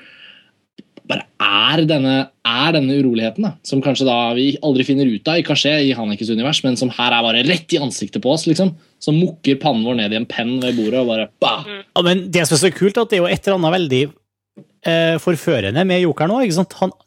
bare 1.08 1.24
er 1.40 1.82
denne, 1.88 2.16
er 2.44 2.74
denne 2.76 2.98
uroligheten, 3.00 3.46
da, 3.46 3.54
som 3.66 3.80
kanskje 3.84 4.06
da 4.08 4.16
vi 4.36 4.50
aldri 4.64 4.86
finner 4.86 5.08
ut 5.08 5.30
av 5.30 5.40
i 5.40 5.46
Kasjé 5.46 5.74
i 5.86 5.94
Hanekes 5.96 6.30
univers, 6.32 6.60
men 6.66 6.76
som 6.80 6.92
her 6.92 7.14
er 7.16 7.24
bare 7.24 7.44
rett 7.48 7.74
i 7.74 7.80
ansiktet 7.82 8.22
på 8.24 8.32
oss. 8.34 8.46
liksom. 8.48 8.74
Som 9.02 9.18
mukker 9.20 9.60
pannen 9.62 9.86
vår 9.86 9.98
ned 10.00 10.14
i 10.14 10.18
en 10.20 10.28
penn 10.28 10.56
ved 10.62 10.78
bordet 10.78 11.02
og 11.02 11.12
bare 11.12 11.28
bah! 11.42 11.64
Mm. 11.64 11.82
Ja, 11.84 12.04
men 12.06 12.24
Det 12.34 12.46
som 12.48 12.58
er 12.58 12.64
så 12.66 12.72
kult, 12.74 12.98
at 13.00 13.10
det 13.10 13.18
er 13.18 13.24
jo 13.24 13.30
et 13.30 13.46
eller 13.46 13.60
annet 13.60 13.76
veldig 13.76 14.02
eh, 14.90 15.16
forførende 15.22 15.84
med 15.88 16.02
jokeren 16.02 16.34
òg. 16.34 16.52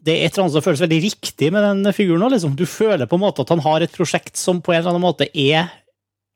Det 0.02 0.16
er 0.16 0.26
et 0.26 0.34
eller 0.34 0.46
annet 0.46 0.58
som 0.58 0.66
føles 0.66 0.84
veldig 0.86 1.02
riktig 1.08 1.52
med 1.54 1.68
den 1.68 1.96
figuren 1.96 2.26
òg. 2.26 2.36
Liksom. 2.36 2.56
Du 2.58 2.66
føler 2.70 3.10
på 3.10 3.20
en 3.20 3.26
måte 3.26 3.46
at 3.46 3.54
han 3.54 3.64
har 3.66 3.84
et 3.86 3.96
prosjekt 3.96 4.40
som 4.40 4.64
på 4.64 4.74
en 4.74 4.82
eller 4.82 4.96
annen 4.96 5.06
måte 5.06 5.30
er 5.30 5.70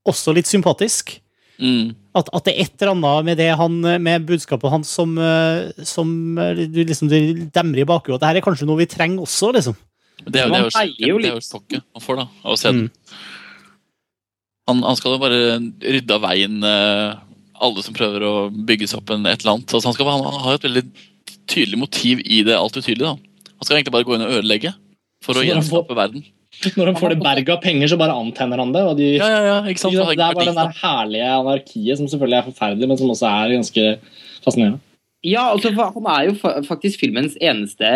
også 0.05 0.35
litt 0.37 0.49
sympatisk. 0.49 1.17
Mm. 1.55 1.93
At, 2.15 2.29
at, 2.35 2.45
det 2.47 2.53
er 2.53 2.65
et 2.65 2.81
eller 2.81 2.93
annet 2.95 3.27
med, 3.27 3.37
det 3.39 3.49
han, 3.59 3.75
med 4.03 4.25
budskapet 4.27 4.71
hans 4.71 4.91
som, 4.91 5.13
eh, 5.19 5.83
som 5.87 6.09
eh, 6.41 6.65
du 6.67 6.81
liksom 6.83 7.11
du 7.11 7.45
demrer 7.55 7.83
i 7.83 7.87
bakhodet. 7.87 8.21
Dette 8.23 8.41
er 8.41 8.45
kanskje 8.45 8.67
noe 8.67 8.81
vi 8.81 8.89
trenger 8.91 9.23
også, 9.23 9.53
liksom. 9.55 9.77
Det 10.25 10.41
er, 10.41 10.49
det 10.49 10.59
er, 10.63 10.91
jo, 11.09 11.19
det 11.19 11.29
er 11.29 11.35
jo 11.35 11.43
stokket 11.43 11.83
man 11.93 12.03
får 12.03 12.21
da, 12.21 12.25
av 12.43 12.55
å 12.55 12.59
se 12.59 12.71
den. 12.71 12.85
Mm. 12.87 13.17
Han, 14.71 14.79
han, 14.87 14.97
skal 14.97 15.13
jo 15.13 15.21
bare 15.21 15.41
rydde 15.59 16.15
av 16.15 16.23
veien 16.23 16.55
uh, 16.65 17.19
alle 17.61 17.83
som 17.85 17.95
prøver 17.95 18.23
å 18.25 18.33
bygge 18.49 18.87
seg 18.89 19.03
opp 19.03 19.11
en, 19.13 19.27
et 19.29 19.43
eller 19.43 19.57
annet. 19.57 19.75
Altså, 19.75 19.91
han, 19.91 19.97
skal, 19.97 20.09
han, 20.09 20.23
han, 20.25 20.39
har 20.47 20.57
et 20.57 20.65
veldig 20.65 20.85
tydelig 21.51 21.81
motiv 21.83 22.23
i 22.23 22.41
det 22.47 22.55
alt 22.57 22.79
utydelige. 22.79 23.11
Da. 23.11 23.51
Han 23.53 23.67
skal 23.67 23.77
egentlig 23.77 23.93
bare 23.97 24.07
gå 24.07 24.15
inn 24.15 24.25
og 24.25 24.39
ødelegge 24.39 24.73
for 25.25 25.37
å 25.37 25.45
gjenskape 25.45 25.97
verden. 25.99 26.25
Når 26.77 26.91
han 26.91 26.97
får 26.99 27.13
det 27.13 27.21
berget 27.21 27.53
av 27.53 27.61
penger, 27.63 27.89
så 27.91 27.99
bare 27.99 28.15
antenner 28.17 28.61
han 28.61 28.73
det. 28.75 28.83
Og 28.89 28.99
de, 28.99 29.11
ja, 29.19 29.29
ja, 29.29 29.41
ja, 29.49 29.55
ikke 29.69 29.83
sant? 29.83 29.95
Det 29.95 30.15
er 30.15 30.37
bare 30.37 30.49
den 30.49 30.59
der 30.59 30.75
herlige 30.81 31.31
anarkiet 31.39 31.99
som 32.01 32.09
selvfølgelig 32.11 32.39
er 32.39 32.49
forferdelig, 32.49 32.89
men 32.91 32.99
som 33.01 33.13
også 33.13 33.31
er 33.31 33.55
ganske 33.57 33.87
fascinerende. 34.45 34.81
Ja, 35.25 35.47
altså, 35.55 35.71
han 35.73 36.07
er 36.13 36.27
jo 36.27 36.53
faktisk 36.67 37.01
filmens 37.01 37.33
eneste 37.41 37.89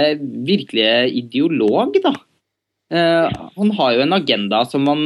virkelige 0.48 1.12
ideolog, 1.22 1.98
da. 2.02 2.16
Uh, 2.90 3.30
han 3.54 3.74
har 3.78 3.94
jo 3.94 4.02
en 4.02 4.16
agenda 4.18 4.64
som 4.66 4.82
man, 4.82 5.04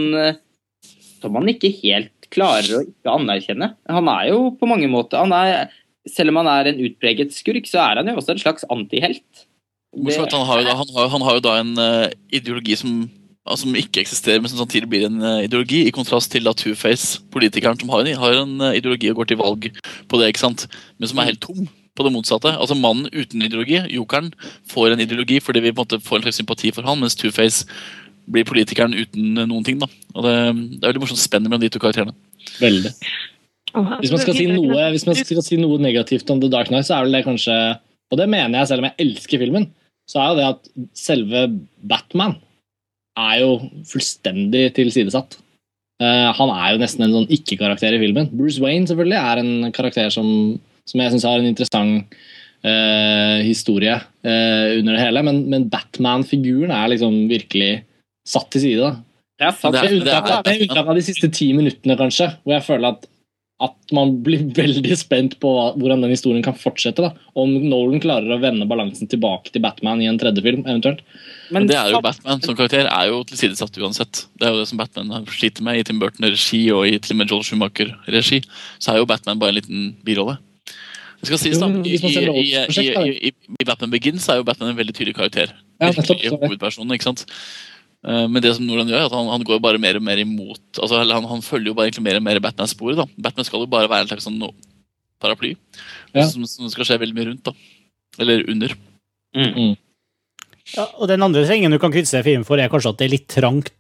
som 1.19 1.33
man 1.35 1.49
ikke 1.51 1.73
helt 1.81 2.13
klarer 2.33 2.77
å 2.77 2.83
ikke 2.85 3.15
anerkjenne. 3.17 3.73
Han 3.91 4.11
er 4.11 4.29
jo 4.31 4.53
på 4.59 4.69
mange 4.69 4.89
måter 4.91 5.19
er, 5.35 5.71
Selv 6.09 6.33
om 6.33 6.41
han 6.41 6.49
er 6.51 6.71
en 6.71 6.79
utpreget 6.83 7.35
skurk, 7.35 7.67
så 7.69 7.83
er 7.83 8.01
han 8.01 8.09
jo 8.11 8.17
også 8.19 8.33
en 8.33 8.41
slags 8.41 8.65
antihelt. 8.71 9.45
Det, 9.93 10.15
han, 10.17 10.47
har 10.47 10.63
da, 10.65 10.73
han, 10.73 10.89
har, 10.95 11.09
han 11.13 11.21
har 11.21 11.35
jo 11.37 11.43
da 11.45 11.57
en 11.61 11.75
uh, 11.77 12.07
ideologi 12.33 12.75
som 12.79 13.03
som 13.59 13.75
ikke 13.75 13.99
eksisterer, 14.03 14.39
men 14.39 14.51
som 14.51 14.61
samtidig 14.61 14.87
blir 14.89 15.05
en 15.09 15.19
uh, 15.19 15.43
ideologi, 15.43 15.81
i 15.83 15.93
kontrast 15.95 16.31
til 16.31 16.45
da 16.47 16.53
Two-Face, 16.55 17.19
politikeren 17.33 17.79
som 17.79 17.91
har 17.91 18.05
en, 18.05 18.19
har 18.21 18.37
en 18.39 18.53
uh, 18.63 18.75
ideologi 18.75 19.09
og 19.11 19.19
går 19.19 19.31
til 19.31 19.39
valg 19.41 19.67
på 20.07 20.19
det, 20.19 20.29
ikke 20.31 20.45
sant? 20.45 20.67
men 20.97 21.11
som 21.11 21.19
er 21.19 21.33
helt 21.33 21.43
tom 21.43 21.67
på 21.93 22.05
det 22.07 22.13
motsatte. 22.15 22.53
Altså 22.55 22.77
Mannen 22.79 23.11
uten 23.11 23.43
ideologi, 23.43 23.81
jokeren, 23.93 24.31
får 24.71 24.93
en 24.95 25.03
ideologi 25.03 25.41
fordi 25.43 25.65
vi 25.65 25.73
på 25.73 25.83
en 25.83 25.83
måte 25.83 25.99
får 26.05 26.21
en 26.21 26.25
slags 26.27 26.39
sympati 26.39 26.71
for 26.73 26.87
han, 26.87 27.03
mens 27.03 27.19
Two-Face 27.19 27.67
blir 28.31 28.47
politikeren 28.47 28.95
uten 28.95 29.35
uh, 29.35 29.43
noen 29.43 29.67
ting. 29.67 29.83
da. 29.83 29.91
Og 30.15 30.23
det, 30.23 30.33
det 30.77 30.79
er 30.79 30.93
veldig 30.93 31.03
morsomt 31.03 31.23
spenn 31.25 31.43
mellom 31.49 31.65
de 31.65 31.71
to 31.73 31.83
karakterene. 31.83 32.15
Veldig. 32.63 32.95
Hvis 33.73 34.13
man, 34.13 34.21
skal 34.21 34.37
si 34.37 34.47
noe, 34.47 34.87
hvis 34.93 35.07
man 35.09 35.17
skal 35.17 35.43
si 35.43 35.57
noe 35.57 35.81
negativt 35.81 36.29
om 36.29 36.39
The 36.39 36.51
Dark 36.53 36.69
Knight, 36.69 36.85
så 36.87 36.99
er 36.99 37.07
vel 37.07 37.15
det 37.17 37.23
kanskje 37.25 37.55
Og 38.13 38.19
det 38.19 38.27
mener 38.29 38.59
jeg 38.59 38.69
selv 38.69 38.83
om 38.83 38.85
jeg 38.85 38.99
elsker 39.01 39.41
filmen, 39.41 39.63
så 40.05 40.19
er 40.21 40.27
jo 40.27 40.37
det 40.37 40.49
at 40.51 40.67
selve 40.93 41.47
Batman 41.81 42.35
er 43.19 43.39
jo 43.43 43.55
fullstendig 43.89 44.67
tilsidesatt. 44.77 45.37
Uh, 46.01 46.33
han 46.35 46.51
er 46.51 46.73
jo 46.73 46.81
nesten 46.81 47.05
en 47.05 47.15
sånn 47.15 47.31
ikke-karakter 47.31 47.95
i 47.95 48.01
filmen. 48.01 48.29
Bruce 48.33 48.61
Wayne 48.63 48.89
selvfølgelig 48.89 49.19
er 49.19 49.41
en 49.43 49.73
karakter 49.75 50.09
som, 50.13 50.27
som 50.89 51.03
jeg 51.03 51.13
syns 51.13 51.27
har 51.29 51.39
en 51.39 51.49
interessant 51.51 52.17
uh, 52.65 53.39
historie 53.45 53.95
uh, 53.95 54.67
under 54.79 54.95
det 54.95 55.01
hele, 55.03 55.23
men, 55.29 55.43
men 55.53 55.69
Batman-figuren 55.71 56.73
er 56.73 56.91
liksom 56.95 57.23
virkelig 57.31 57.73
satt 58.27 58.49
til 58.55 58.65
side. 58.65 58.89
da. 58.89 58.93
Ja, 59.43 59.51
med 59.73 59.97
unntak 59.97 60.85
av 60.87 60.95
de 60.95 61.03
siste 61.05 61.29
ti 61.33 61.49
minuttene, 61.55 61.97
kanskje, 61.99 62.29
hvor 62.43 62.57
jeg 62.57 62.67
føler 62.67 62.95
at 62.95 63.09
at 63.63 63.93
man 63.95 64.17
blir 64.25 64.41
veldig 64.61 64.97
spent 64.99 65.37
på 65.43 65.51
hvordan 65.77 66.03
den 66.03 66.13
historien 66.13 66.43
kan 66.45 66.57
fortsette. 66.57 67.05
da. 67.05 67.13
Om 67.39 67.53
Nolan 67.69 68.01
klarer 68.03 68.35
å 68.35 68.41
vende 68.41 68.67
balansen 68.69 69.09
tilbake 69.11 69.53
til 69.53 69.63
Batman 69.63 70.01
i 70.03 70.09
en 70.09 70.19
tredje 70.19 70.43
film, 70.45 70.65
eventuelt. 70.65 71.03
Men 71.53 71.67
det 71.69 71.77
er 71.77 71.91
jo 71.93 72.01
Batman 72.03 72.41
som 72.43 72.55
karakter 72.57 72.87
er 72.87 73.09
jo 73.11 73.19
tilsidesatt 73.29 73.77
uansett. 73.81 74.23
Det 74.39 74.47
er 74.47 74.55
jo 74.55 74.61
det 74.61 74.69
som 74.71 74.79
Batman 74.79 75.27
sliter 75.29 75.65
med 75.65 75.79
i 75.79 75.83
Tim 75.87 75.99
Burton-regi 76.01 76.63
og 76.75 76.87
i 76.89 76.97
til 76.97 77.15
og 77.15 77.21
med 77.21 77.33
Joel 77.33 77.45
Schumacher-regi. 77.47 78.41
Så 78.81 78.93
er 78.93 79.01
jo 79.01 79.09
Batman 79.09 79.41
bare 79.41 79.53
en 79.53 79.59
liten 79.59 79.91
birolle. 80.05 80.39
Det 81.23 81.29
skal 81.29 81.39
sies 81.39 81.61
da, 81.61 81.69
i, 81.87 81.93
i, 81.95 83.27
i, 83.29 83.29
i, 83.31 83.65
Batman 83.65 83.93
Begins 83.93 84.25
er 84.27 84.41
jo 84.41 84.47
Batman 84.47 84.73
en 84.73 84.79
veldig 84.81 84.95
tydelig 84.95 85.15
karakter. 85.15 85.53
Virkelig 85.79 86.33
hovedpersonen, 86.33 86.97
ikke 86.97 87.07
sant? 87.07 87.23
Eh, 88.03 88.25
men 88.27 88.43
det 88.43 88.51
som 88.57 88.65
Nolan 88.67 88.89
gjør, 88.91 89.05
er 89.05 89.07
at 89.07 89.15
han, 89.15 89.29
han, 89.31 89.45
går 89.47 89.61
bare 89.63 89.79
mer 89.79 89.95
og 89.95 90.03
mer 90.03 90.19
imot 90.19 90.81
altså 90.81 90.99
han, 90.99 91.27
han 91.29 91.45
følger 91.45 91.71
jo 91.71 91.75
bare 91.77 91.87
egentlig 91.87 92.03
mer 92.09 92.19
og 92.19 92.25
mer 92.25 92.41
Batman-sporet. 92.43 92.99
da. 92.99 93.07
Batman 93.15 93.47
skal 93.47 93.63
jo 93.63 93.69
bare 93.71 93.87
være 93.91 94.03
en 94.03 94.11
slags 94.11 94.27
sånn 94.27 94.41
paraply 95.23 95.53
ja. 96.11 96.25
som, 96.27 96.43
som, 96.43 96.67
skal 96.73 96.89
skje 96.89 96.99
veldig 97.05 97.15
mye 97.15 97.29
rundt. 97.29 97.47
da. 97.47 97.55
Eller 98.19 98.43
under. 98.51 98.75
Mm. 99.33 99.77
Mm. 100.63 100.77
Ja, 100.77 100.85
og 100.95 101.09
Den 101.11 101.25
andre 101.25 101.43
tingen 101.47 101.73
du 101.73 101.79
kan 101.81 101.91
kritisere 101.91 102.25
filmen 102.25 102.47
for, 102.47 102.57
er 102.57 102.71
kanskje 102.71 102.93
at 102.93 103.01
det 103.01 103.07
er 103.07 103.15
litt 103.17 103.27
trangt 103.31 103.73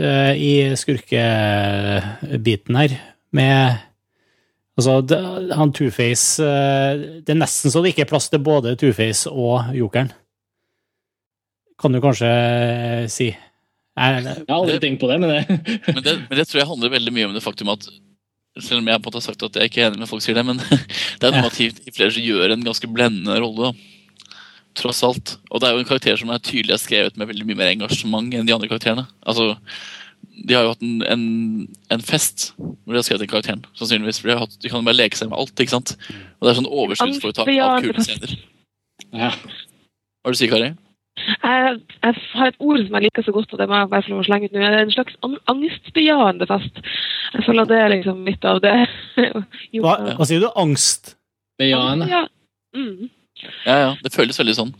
uh, 0.00 0.32
i 0.32 0.72
skurkebiten 0.80 2.80
her. 2.80 2.98
Med 3.36 3.86
Altså, 4.80 5.02
det, 5.04 5.18
han 5.58 5.74
Two-Face 5.76 6.40
uh, 6.40 7.20
Det 7.20 7.34
er 7.34 7.36
nesten 7.36 7.72
så 7.72 7.82
det 7.82 7.90
ikke 7.92 8.06
er 8.06 8.08
plass 8.08 8.30
til 8.32 8.40
både 8.40 8.72
Two-Face 8.80 9.28
og 9.28 9.74
Jokeren. 9.76 10.08
Kan 11.80 11.92
du 11.92 12.00
kanskje 12.00 12.30
si. 13.12 13.28
Jeg, 14.00 14.22
har 14.24 14.54
aldri 14.56 14.78
tenkt 14.80 15.02
på 15.02 15.10
det, 15.10 15.18
men 15.20 15.34
det. 15.34 15.42
men 15.90 16.00
det 16.04 16.14
Men 16.22 16.38
det 16.38 16.46
tror 16.48 16.62
jeg 16.62 16.70
handler 16.70 16.94
veldig 16.94 17.12
mye 17.12 17.28
om 17.28 17.36
det 17.36 17.44
faktum 17.44 17.72
at 17.74 17.84
selv 18.60 18.80
om 18.80 18.88
jeg 18.88 18.98
på 18.98 19.04
en 19.04 19.10
måte 19.10 19.20
har 19.20 19.28
sagt 19.28 19.44
at 19.46 19.56
jeg 19.56 19.62
er 19.62 19.70
ikke 19.70 19.82
er 19.84 19.90
enig 19.90 20.02
med 20.02 20.10
folk 20.10 20.24
sier 20.24 20.38
det, 20.38 20.46
men 20.46 20.60
det 20.60 21.26
er 21.26 21.34
noe 21.34 21.44
med 21.44 21.52
at 21.52 21.58
Heath 21.60 21.92
flere 21.94 22.24
gjør 22.24 22.54
en 22.54 22.66
ganske 22.66 22.90
blendende 22.90 23.36
rolle. 23.42 23.70
da. 23.70 23.99
Tross 24.78 25.02
alt. 25.06 25.38
Og 25.50 25.60
det 25.60 25.68
er 25.68 25.74
jo 25.74 25.82
en 25.82 25.88
karakter 25.88 26.18
som 26.20 26.30
er 26.30 26.42
tydelig 26.44 26.76
er 26.76 26.82
skrevet 26.82 27.16
med 27.18 27.30
veldig 27.30 27.46
mye 27.48 27.58
mer 27.58 27.72
engasjement 27.72 28.34
enn 28.34 28.46
de 28.46 28.54
andre 28.54 28.70
karakterene. 28.70 29.06
Altså, 29.26 29.56
De 30.46 30.54
har 30.54 30.64
jo 30.64 30.74
hatt 30.74 30.84
en, 30.84 31.00
en, 31.04 31.24
en 31.90 32.04
fest 32.04 32.52
hvor 32.56 32.94
de 32.94 33.00
har 33.00 33.06
skrevet 33.06 33.24
den 33.24 33.32
karakteren. 33.32 33.64
sannsynligvis, 33.74 34.20
for 34.20 34.30
de, 34.30 34.36
har 34.36 34.46
hatt, 34.46 34.60
de 34.62 34.70
kan 34.70 34.86
bare 34.86 34.98
leke 34.98 35.18
seg 35.18 35.32
med 35.32 35.40
alt. 35.40 35.54
ikke 35.58 35.74
sant? 35.74 35.96
Og 36.38 36.46
det 36.46 36.52
er 36.52 36.60
sånn 36.60 36.70
overskuddsforetak 36.70 37.50
av 37.50 37.82
kule 37.84 38.06
scener. 38.06 38.38
Ja. 39.10 39.34
Hva 39.34 40.30
er 40.30 40.32
det 40.32 40.38
du 40.38 40.40
sier, 40.40 40.52
Kari? 40.52 40.72
Jeg, 41.20 41.76
jeg, 42.02 42.16
har 42.32 42.50
et 42.50 42.58
ord 42.62 42.80
som 42.80 42.96
jeg 42.96 43.04
liker 43.06 43.24
så 43.26 43.32
godt, 43.34 43.52
og 43.52 43.60
det 43.60 43.68
må 43.68 43.76
jeg 43.76 43.90
bare 43.92 44.06
få 44.06 44.24
slenge 44.24 44.48
ut 44.48 44.54
nå. 44.54 44.60
Det 44.62 44.68
er 44.68 44.84
en 44.86 44.92
slags 44.94 45.16
angstbejaende 45.52 46.48
fest. 46.48 46.82
Jeg 47.34 47.46
føler 47.46 47.64
at 47.64 47.72
det 47.72 47.80
er 47.80 47.92
liksom 47.94 48.20
litt 48.28 48.46
av 48.48 48.60
det. 48.64 48.74
hva, 49.84 49.96
hva, 50.16 50.28
sier 50.28 50.44
du? 50.44 50.48
Angstbejaende? 50.62 52.08
Ja. 52.10 52.22
Mm. 52.76 53.10
Ja, 53.66 53.76
ja. 53.76 53.90
Det 54.02 54.12
føles 54.14 54.38
veldig 54.40 54.56
sånn. 54.58 54.74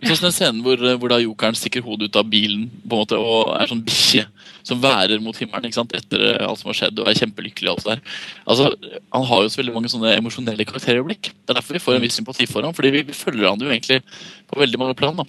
Sånn 0.00 0.24
den 0.24 0.32
scenen 0.32 0.60
hvor, 0.64 0.80
hvor 0.96 1.12
da 1.12 1.18
jokeren 1.20 1.56
stikker 1.58 1.84
hodet 1.84 2.08
ut 2.08 2.16
av 2.16 2.28
bilen 2.32 2.68
på 2.72 2.96
en 2.96 3.02
måte, 3.02 3.18
og 3.20 3.50
er 3.58 3.68
sånn 3.68 3.82
bikkje 3.84 4.24
som 4.64 4.80
værer 4.80 5.20
mot 5.20 5.36
himmelen 5.36 5.68
ikke 5.68 5.76
sant, 5.76 5.92
etter 5.96 6.40
alt 6.46 6.60
som 6.60 6.70
har 6.70 6.78
skjedd, 6.78 7.02
og 7.02 7.10
er 7.10 7.18
kjempelykkelig. 7.20 7.68
og 7.68 7.80
alt 7.80 7.90
der. 7.90 8.16
Altså, 8.46 8.70
Han 9.12 9.28
har 9.28 9.44
jo 9.44 9.52
så 9.52 9.60
veldig 9.60 9.76
mange 9.76 9.92
sånne 9.92 10.14
emosjonelle 10.16 10.66
karakterøyeblikk. 10.68 11.32
Det 11.32 11.52
er 11.52 11.60
derfor 11.60 11.76
vi 11.76 11.84
får 11.84 11.98
en 11.98 12.04
viss 12.06 12.16
sympati 12.16 12.48
for 12.48 12.64
ham, 12.64 12.76
fordi 12.76 12.94
vi, 12.96 13.04
vi 13.10 13.16
følger 13.16 13.50
han 13.50 13.60
jo 13.60 13.68
egentlig 13.68 14.00
på 14.48 14.60
veldig 14.60 14.80
mange 14.80 14.96
plan. 14.96 15.16
da. 15.20 15.28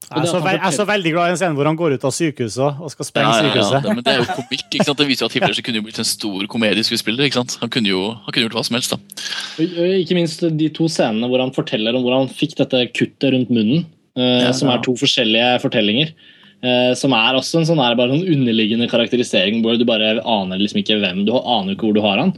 Jeg 0.00 0.24
er, 0.24 0.26
så, 0.26 0.38
jeg 0.42 0.58
er 0.64 0.74
så 0.74 0.84
veldig 0.88 1.10
glad 1.12 1.28
i 1.28 1.32
en 1.34 1.38
scene 1.38 1.54
hvor 1.54 1.68
han 1.68 1.76
går 1.78 1.92
ut 1.94 2.04
av 2.08 2.12
sykehuset 2.16 2.80
og 2.82 2.88
skal 2.90 3.06
sprenge 3.06 3.30
Ja, 3.30 3.34
ja, 3.36 3.42
ja, 3.44 3.50
sykehuset. 3.52 3.84
det, 3.84 3.92
men 3.94 4.06
det 4.06 4.12
er 4.14 4.22
jo 4.22 4.36
komikk. 4.40 4.64
ikke 4.72 4.86
sant? 4.88 4.98
Det 4.98 5.06
viser 5.10 5.22
jo 5.22 5.28
at 5.28 5.36
Hitler 5.36 5.62
kunne 5.66 5.78
jo 5.78 5.84
blitt 5.86 6.00
en 6.02 6.08
stor 6.08 6.46
komedieskuespiller. 6.50 7.26
ikke 7.28 7.38
sant? 7.38 7.54
Han 7.60 7.70
kunne 7.70 7.92
jo 7.92 8.00
han 8.16 8.32
kunne 8.32 8.46
gjort 8.48 8.56
hva 8.58 8.64
som 8.66 8.78
helst. 8.78 8.96
da. 8.96 8.98
Ikke 10.00 10.16
minst 10.18 10.42
de 10.58 10.68
to 10.74 10.88
scenene 10.90 11.28
hvor 11.30 11.44
han 11.44 11.52
forteller 11.54 11.94
om 11.94 12.02
hvor 12.06 12.16
han 12.16 12.32
fikk 12.32 12.56
dette 12.62 12.80
kuttet 12.96 13.30
rundt 13.36 13.52
munnen. 13.54 13.84
eh, 14.18 14.48
Ja, 14.48 14.52
som 14.56 14.72
er 14.72 14.82
to 14.82 14.96
forskjellige 14.98 15.60
fortellinger. 15.62 16.10
eh, 16.64 16.92
som 16.98 17.12
er 17.16 17.38
også 17.38 17.60
en 17.60 17.68
sånn, 17.70 17.78
er 17.84 17.94
bare 17.96 18.10
sånn 18.16 18.26
underliggende 18.34 18.88
karakterisering 18.90 19.62
hvor 19.62 19.78
du 19.78 19.84
bare 19.88 20.18
aner 20.24 20.58
liksom 20.58 20.82
ikke 20.82 20.98
hvem 21.00 21.22
du 21.28 21.32
aner 21.38 21.72
ikke 21.76 21.86
hvor 21.86 21.94
du 21.94 22.02
har 22.02 22.18
han. 22.18 22.34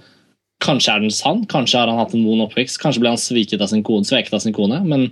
Kanskje 0.63 0.93
er 0.95 1.01
den 1.01 1.11
sann, 1.11 1.47
kanskje 1.51 1.81
har 1.81 1.89
han 1.91 1.99
hatt 1.99 2.13
en 2.15 2.23
vond 2.29 2.45
oppvekst, 2.45 2.79
kanskje 2.79 3.01
ble 3.03 3.09
han 3.17 3.19
sviket 3.19 3.61
av 3.65 3.67
sin 3.73 3.83
kone, 3.83 4.05
sveket 4.07 4.35
av 4.37 4.45
sin 4.45 4.53
kone, 4.55 4.79
men, 4.87 5.09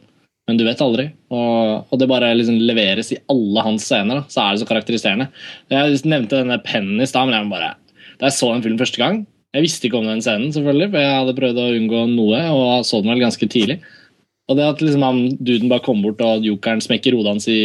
men 0.51 0.59
du 0.59 0.65
vet 0.67 0.81
aldri. 0.83 1.07
Og, 1.31 1.87
og 1.87 2.01
det 2.01 2.09
bare 2.11 2.33
liksom 2.35 2.59
leveres 2.59 3.13
i 3.15 3.21
alle 3.31 3.63
hans 3.63 3.87
scener, 3.87 4.21
da, 4.21 4.31
så 4.33 4.43
er 4.43 4.57
det 4.57 4.63
så 4.65 4.69
karakteriserende. 4.69 5.29
Jeg 5.71 6.01
nevnte 6.11 6.41
denne 6.41 6.59
pennen 6.67 6.99
i 6.99 7.07
stad, 7.09 7.29
men 7.31 7.39
jeg 7.39 7.53
bare 7.53 7.77
Da 8.19 8.29
jeg 8.29 8.37
så 8.37 8.51
den 8.51 8.65
film 8.65 8.81
første 8.81 9.01
gang 9.01 9.23
Jeg 9.55 9.65
visste 9.65 9.87
ikke 9.87 10.01
om 10.01 10.09
den 10.11 10.23
scenen, 10.25 10.51
selvfølgelig, 10.55 10.91
for 10.91 11.05
jeg 11.05 11.15
hadde 11.21 11.37
prøvd 11.39 11.63
å 11.63 11.71
unngå 11.79 12.03
noe, 12.13 12.43
og 12.55 12.85
så 12.87 13.01
den 13.03 13.15
vel 13.15 13.23
ganske 13.25 13.49
tidlig. 13.51 13.81
Og 14.51 14.59
det 14.59 14.67
at 14.67 14.83
liksom 14.83 15.07
han, 15.07 15.23
duden 15.39 15.71
bare 15.71 15.83
kommer 15.83 16.11
bort, 16.11 16.23
og 16.27 16.47
jokeren 16.47 16.83
smekker 16.83 17.17
hodet 17.17 17.35
hans 17.35 17.49
i 17.51 17.61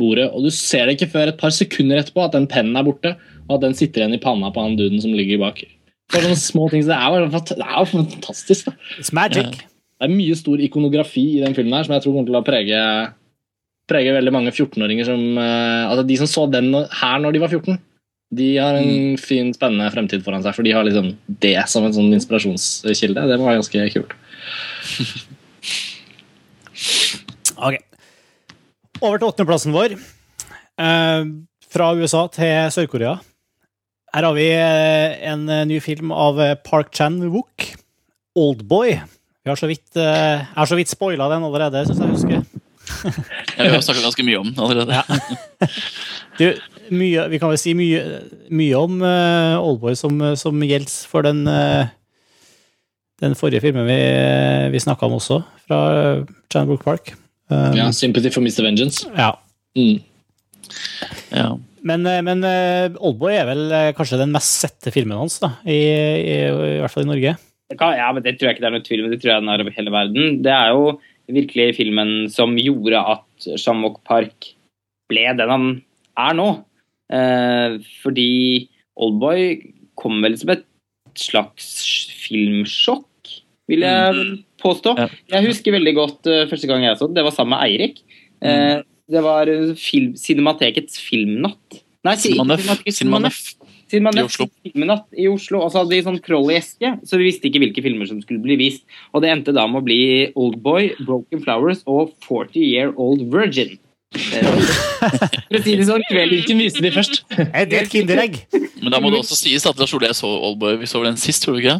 bordet, 0.00 0.30
og 0.32 0.44
du 0.44 0.50
ser 0.52 0.86
det 0.86 0.96
ikke 0.96 1.10
før 1.12 1.32
et 1.32 1.40
par 1.40 1.52
sekunder 1.56 2.00
etterpå 2.00 2.24
at 2.24 2.36
den 2.36 2.48
pennen 2.48 2.76
er 2.76 2.86
borte, 2.88 3.14
og 3.48 3.58
at 3.58 3.66
den 3.66 3.76
sitter 3.76 4.04
igjen 4.04 4.16
i 4.16 4.22
panna 4.22 4.52
på 4.52 4.64
han 4.64 4.76
duden 4.80 5.00
som 5.04 5.12
ligger 5.16 5.40
bak. 5.40 5.60
Det 6.10 6.18
er 6.18 6.26
sånne 6.26 6.40
små 6.40 6.68
ting, 6.72 6.84
så 6.84 6.92
det 6.92 7.60
er 7.68 7.76
jo, 7.78 7.90
fantastisk. 7.92 8.70
da. 8.70 8.76
It's 8.98 9.12
magic. 9.16 9.60
Det 10.00 10.08
er 10.08 10.16
mye 10.16 10.36
stor 10.38 10.60
ikonografi 10.64 11.26
i 11.36 11.42
den 11.42 11.52
filmen 11.56 11.76
her 11.76 11.84
som 11.84 11.92
jeg 11.92 12.06
tror 12.06 12.14
kommer 12.16 12.30
til 12.30 12.38
å 12.38 12.46
prege, 12.46 12.80
prege 13.90 14.14
veldig 14.16 14.32
mange 14.32 14.52
14-åringer 14.54 15.08
som 15.10 15.20
eh, 15.36 15.90
Altså 15.90 16.06
de 16.08 16.16
som 16.16 16.30
så 16.30 16.46
den 16.48 16.72
her 16.72 17.20
når 17.20 17.36
de 17.36 17.42
var 17.42 17.52
14, 17.52 17.76
de 18.40 18.46
har 18.56 18.78
en 18.78 19.18
fin, 19.18 19.50
spennende 19.52 19.90
fremtid 19.92 20.22
foran 20.24 20.44
seg, 20.44 20.54
for 20.56 20.64
de 20.64 20.72
har 20.72 20.86
liksom 20.86 21.10
det 21.42 21.56
som 21.68 21.84
en 21.84 21.94
sånn 21.96 22.14
inspirasjonskilde. 22.14 23.26
Det 23.26 23.38
var 23.42 23.58
ganske 23.58 23.90
kult. 23.96 24.16
Ok. 27.60 27.76
Over 29.04 29.20
til 29.20 29.26
åttendeplassen 29.28 29.74
vår. 29.74 29.92
Eh, 30.80 31.24
fra 31.68 31.88
USA 31.92 32.22
til 32.32 32.70
Sør-Korea. 32.72 33.18
Her 34.14 34.26
har 34.26 34.32
vi 34.32 34.46
eh, 34.54 35.18
en 35.28 35.44
eh, 35.52 35.66
ny 35.68 35.76
film 35.84 36.08
av 36.16 36.40
Park 36.64 36.88
Chan-wook, 36.96 37.66
'Oldboy'. 38.32 38.96
Vi 39.44 39.50
har 39.50 39.56
så 39.56 39.68
vidt, 39.70 39.88
eh, 39.96 40.40
jeg 40.40 40.56
har 40.56 40.68
så 40.68 40.76
vidt 40.78 40.90
spoila 40.92 41.28
den 41.32 41.46
allerede, 41.46 41.84
syns 41.88 42.02
jeg 42.02 42.16
husker. 42.16 42.42
Ja, 43.56 43.68
vi 43.68 43.74
har 43.76 43.82
snakka 43.84 44.02
ganske 44.02 44.24
mye 44.26 44.38
om 44.40 44.48
den 44.50 44.60
allerede. 44.64 44.98
Ja. 45.00 45.68
Du, 46.40 46.46
mye, 46.96 47.26
vi 47.28 47.38
kan 47.38 47.50
vel 47.52 47.58
si 47.60 47.74
mye, 47.76 48.00
mye 48.48 48.76
om 48.78 49.02
uh, 49.04 49.60
Oldboy 49.60 49.92
som, 49.98 50.14
som 50.40 50.62
gjelder 50.64 50.94
for 51.10 51.26
den, 51.26 51.42
uh, 51.44 51.90
den 53.20 53.36
forrige 53.36 53.60
filmen 53.60 53.84
vi, 53.84 53.98
vi 54.72 54.80
snakka 54.80 55.04
om 55.04 55.18
også, 55.18 55.42
fra 55.68 55.80
uh, 55.92 56.30
Chan-wook 56.52 56.86
Park. 56.86 57.12
Um, 57.52 57.76
Ja, 57.76 57.90
'Sympathy 57.92 58.32
for 58.32 58.40
Mr. 58.40 58.64
Vengeance'. 58.64 59.04
ja. 59.12 59.34
Mm. 59.76 60.00
Ja. 61.34 61.50
Men, 61.86 62.06
eh, 62.06 62.20
men 62.24 62.42
eh, 62.44 62.90
Oldboy 62.98 63.32
er 63.36 63.46
vel 63.48 63.62
eh, 63.72 63.92
kanskje 63.96 64.18
den 64.20 64.32
mest 64.34 64.60
sette 64.64 64.92
filmen 64.94 65.16
hans, 65.18 65.38
da, 65.42 65.54
i, 65.64 65.76
i, 65.76 66.34
i 66.48 66.80
hvert 66.82 66.92
fall 66.92 67.06
i 67.06 67.10
Norge. 67.10 67.36
Det 67.70 67.78
kan, 67.78 67.94
ja, 67.94 68.08
men 68.12 68.24
det 68.24 68.34
tror 68.36 68.50
jeg 68.50 68.56
ikke 68.56 68.64
det 68.64 68.70
er 68.70 68.74
noe 68.76 68.86
tvil 68.86 69.04
om. 69.04 69.10
Det 69.12 69.20
tror 69.22 69.32
jeg 69.32 69.42
den 69.44 69.52
er 69.52 69.62
over 69.62 69.76
hele 69.76 69.92
verden. 69.94 70.40
Det 70.42 70.54
er 70.54 70.72
jo 70.74 70.88
virkelig 71.30 71.68
filmen 71.76 72.10
som 72.32 72.56
gjorde 72.58 72.98
at 73.12 73.46
Shamwok 73.62 74.00
Park 74.08 74.50
ble 75.10 75.28
den 75.38 75.52
han 75.54 75.68
er 76.18 76.34
nå. 76.38 76.48
Eh, 77.14 77.78
fordi 78.02 78.30
Oldboy 79.00 79.44
kom 79.98 80.18
vel 80.24 80.34
som 80.38 80.50
et 80.54 80.66
slags 81.18 81.68
filmsjokk, 82.24 83.06
vil 83.70 83.86
jeg 83.86 84.24
påstå. 84.62 84.96
Jeg 85.30 85.46
husker 85.46 85.74
veldig 85.74 85.94
godt 85.96 86.28
uh, 86.30 86.44
første 86.50 86.68
gang 86.70 86.84
jeg 86.84 86.98
så 86.98 87.06
den. 87.08 87.16
Det 87.18 87.24
var 87.26 87.34
sammen 87.34 87.54
med 87.56 87.66
Eirik. 87.66 88.02
Eh, 88.42 88.82
det 89.10 89.22
var 89.24 89.50
eh, 89.50 89.72
film, 89.78 90.12
Cinematekets 90.18 90.98
filmnatt. 91.02 91.80
Nei, 92.06 92.14
si- 92.16 92.32
Cinemanøff. 93.90 94.32
Cinemanøff 94.64 95.04
I 95.12 95.26
Oslo. 95.26 95.26
I 95.26 95.28
Oslo. 95.34 95.60
Og 95.66 95.70
så 95.72 95.82
hadde 95.82 95.94
de 95.96 96.02
sånn 96.06 96.20
troll 96.24 96.50
i 96.52 96.56
eske, 96.60 96.94
så 97.06 97.18
vi 97.20 97.28
visste 97.28 97.50
ikke 97.50 97.62
hvilke 97.64 97.84
filmer 97.84 98.08
som 98.10 98.20
skulle 98.22 98.42
bli 98.44 98.56
vist. 98.60 98.84
Og 99.14 99.24
det 99.24 99.32
endte 99.34 99.54
da 99.56 99.66
med 99.70 99.82
å 99.82 99.86
bli 99.86 100.00
Oldboy, 100.38 100.92
Broken 101.06 101.42
Flowers 101.44 101.82
og 101.90 102.12
40 102.28 102.60
Year 102.62 102.92
Old 102.96 103.26
Virgin. 103.34 103.76
For 104.10 105.58
å 105.58 105.62
si 105.62 105.74
det 105.78 105.86
sånn, 105.86 106.02
Hvilken 106.10 106.58
viste 106.60 106.82
de 106.82 106.90
først? 106.94 107.20
Er 107.38 107.66
det 107.70 107.84
et 107.84 107.92
kinderegg? 107.92 108.40
Men 108.80 108.94
da 108.94 109.00
må 109.02 109.10
det 109.12 109.20
også 109.22 109.38
sies 109.38 109.66
at 109.68 109.78
Lars 109.80 109.92
Ole 109.96 110.10
jeg 110.10 110.18
så 110.18 110.30
Oldboy. 110.50 110.78
Vi 110.80 110.88
så 110.90 111.02
vel 111.02 111.12
den 111.12 111.20
sist, 111.20 111.44
tror 111.44 111.56
du 111.56 111.62
ikke? 111.62 111.76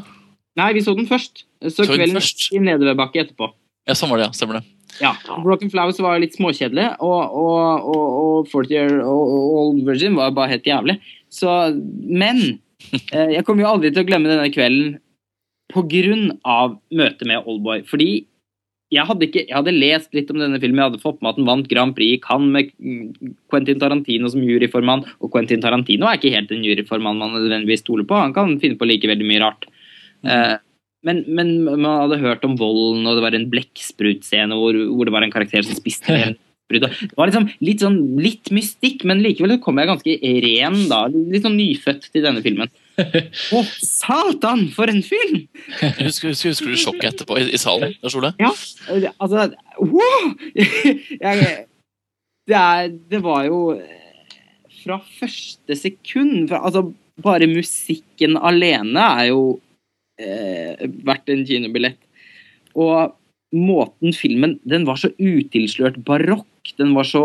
Nei, 0.60 0.72
vi 0.76 0.82
så 0.84 0.94
den 0.98 1.08
først. 1.10 1.44
Så 1.64 1.84
Så 1.84 1.88
kvelden 1.90 2.18
først? 2.18 2.50
i 2.54 2.60
nedoverbakke 2.62 3.24
etterpå. 3.24 3.50
Ja, 3.88 3.96
sånn 3.98 4.10
var 4.12 4.20
det, 4.20 4.28
ja. 4.28 4.36
Stemmer 4.36 4.60
det. 4.60 4.66
Ja, 5.00 5.14
Broken 5.40 5.70
Flowers 5.72 6.00
var 6.02 6.18
litt 6.20 6.34
småkjedelig, 6.36 6.86
og, 7.00 7.36
og, 7.40 7.86
og, 7.88 8.06
og 8.42 8.48
40 8.50 8.74
Year 8.74 8.96
Old 9.06 9.78
Virgin 9.86 10.16
var 10.18 10.34
bare 10.36 10.50
helt 10.56 10.66
jævlig. 10.66 10.98
Så, 11.30 11.50
men 12.06 12.42
eh, 12.90 13.36
jeg 13.36 13.44
kommer 13.46 13.64
jo 13.64 13.72
aldri 13.74 13.92
til 13.94 14.04
å 14.04 14.08
glemme 14.08 14.30
denne 14.30 14.50
kvelden 14.54 14.98
av 16.42 16.80
møtet 16.90 17.28
med 17.30 17.46
Oldboy. 17.46 17.84
Fordi 17.86 18.10
jeg 18.90 19.06
hadde, 19.06 19.28
ikke, 19.28 19.44
jeg 19.46 19.54
hadde 19.54 19.76
lest 19.76 20.16
litt 20.16 20.30
om 20.34 20.40
denne 20.42 20.58
filmen, 20.58 20.80
jeg 20.82 20.90
hadde 20.90 21.02
fått 21.02 21.20
med 21.22 21.30
at 21.30 21.36
den 21.38 21.46
vant 21.46 21.68
Grand 21.70 21.94
Prix 21.94 22.16
i 22.16 22.22
Cannes 22.24 22.50
med 22.50 22.72
mm, 22.82 23.36
Quentin 23.52 23.78
Tarantino 23.78 24.30
som 24.32 24.42
juryformann, 24.42 25.04
og 25.22 25.30
Quentin 25.30 25.62
Tarantino 25.62 26.08
er 26.10 26.18
ikke 26.18 26.32
helt 26.34 26.50
en 26.50 26.66
juryformann 26.66 27.20
man 27.20 27.36
nødvendigvis 27.36 27.84
stoler 27.84 28.08
på. 28.08 28.18
Han 28.18 28.34
kan 28.34 28.56
finne 28.62 28.80
på 28.80 28.88
like 28.90 29.06
veldig 29.06 29.28
mye 29.28 29.44
rart. 29.44 29.68
Eh, 30.26 30.56
men, 31.06 31.22
men 31.30 31.52
man 31.70 31.86
hadde 32.02 32.18
hørt 32.24 32.42
om 32.44 32.58
volden, 32.58 33.06
og 33.06 33.16
det 33.16 33.24
var 33.24 33.38
en 33.38 33.46
blekksprutscene 33.52 34.58
hvor, 34.58 34.76
hvor 34.90 35.06
det 35.06 35.14
var 35.14 35.24
en 35.24 35.34
karakter 35.38 35.62
som 35.62 35.78
spiste 35.78 36.16
en 36.18 36.34
sprut. 36.70 36.86
Det 36.86 37.18
var 37.18 37.30
liksom 37.30 37.48
litt, 37.66 37.82
sånn, 37.82 37.98
litt 38.22 38.52
mystikk, 38.54 39.04
men 39.08 39.24
likevel 39.24 39.56
så 39.56 39.62
kom 39.64 39.80
jeg 39.82 39.90
ganske 39.90 40.16
ren 40.46 40.78
da. 40.90 41.02
Litt 41.10 41.46
sånn 41.46 41.58
nyfødt 41.58 42.08
til 42.10 42.26
denne 42.26 42.44
filmen. 42.44 42.70
Å, 43.56 43.62
satan, 43.84 44.66
for 44.74 44.92
en 44.92 45.02
film! 45.06 45.46
Husker, 46.00 46.32
husker, 46.32 46.52
husker 46.52 46.72
du 46.72 46.80
sjokket 46.80 47.08
etterpå 47.14 47.38
i, 47.40 47.48
i 47.54 47.60
salen? 47.60 47.94
Lars 48.04 48.16
Ole? 48.18 48.32
Ja, 48.40 48.52
altså 49.18 49.48
wow! 49.80 50.32
Jeg, 50.54 51.46
det, 52.50 52.58
er, 52.58 52.90
det 53.12 53.22
var 53.24 53.46
jo 53.46 53.62
eh, 53.76 54.34
fra 54.82 55.00
første 55.20 55.76
sekund 55.78 56.50
fra, 56.50 56.62
Altså, 56.66 56.90
bare 57.20 57.48
musikken 57.50 58.38
alene 58.40 59.06
er 59.20 59.30
jo 59.30 59.42
eh, 60.20 60.86
verdt 61.06 61.32
en 61.32 61.46
kinobillett. 61.48 62.00
Og 62.78 63.16
måten 63.56 64.14
filmen 64.14 64.58
Den 64.62 64.86
var 64.86 65.00
så 65.00 65.10
utilslørt 65.18 65.98
barokk. 66.06 66.46
Den 66.78 66.94
var 66.96 67.08
så 67.08 67.24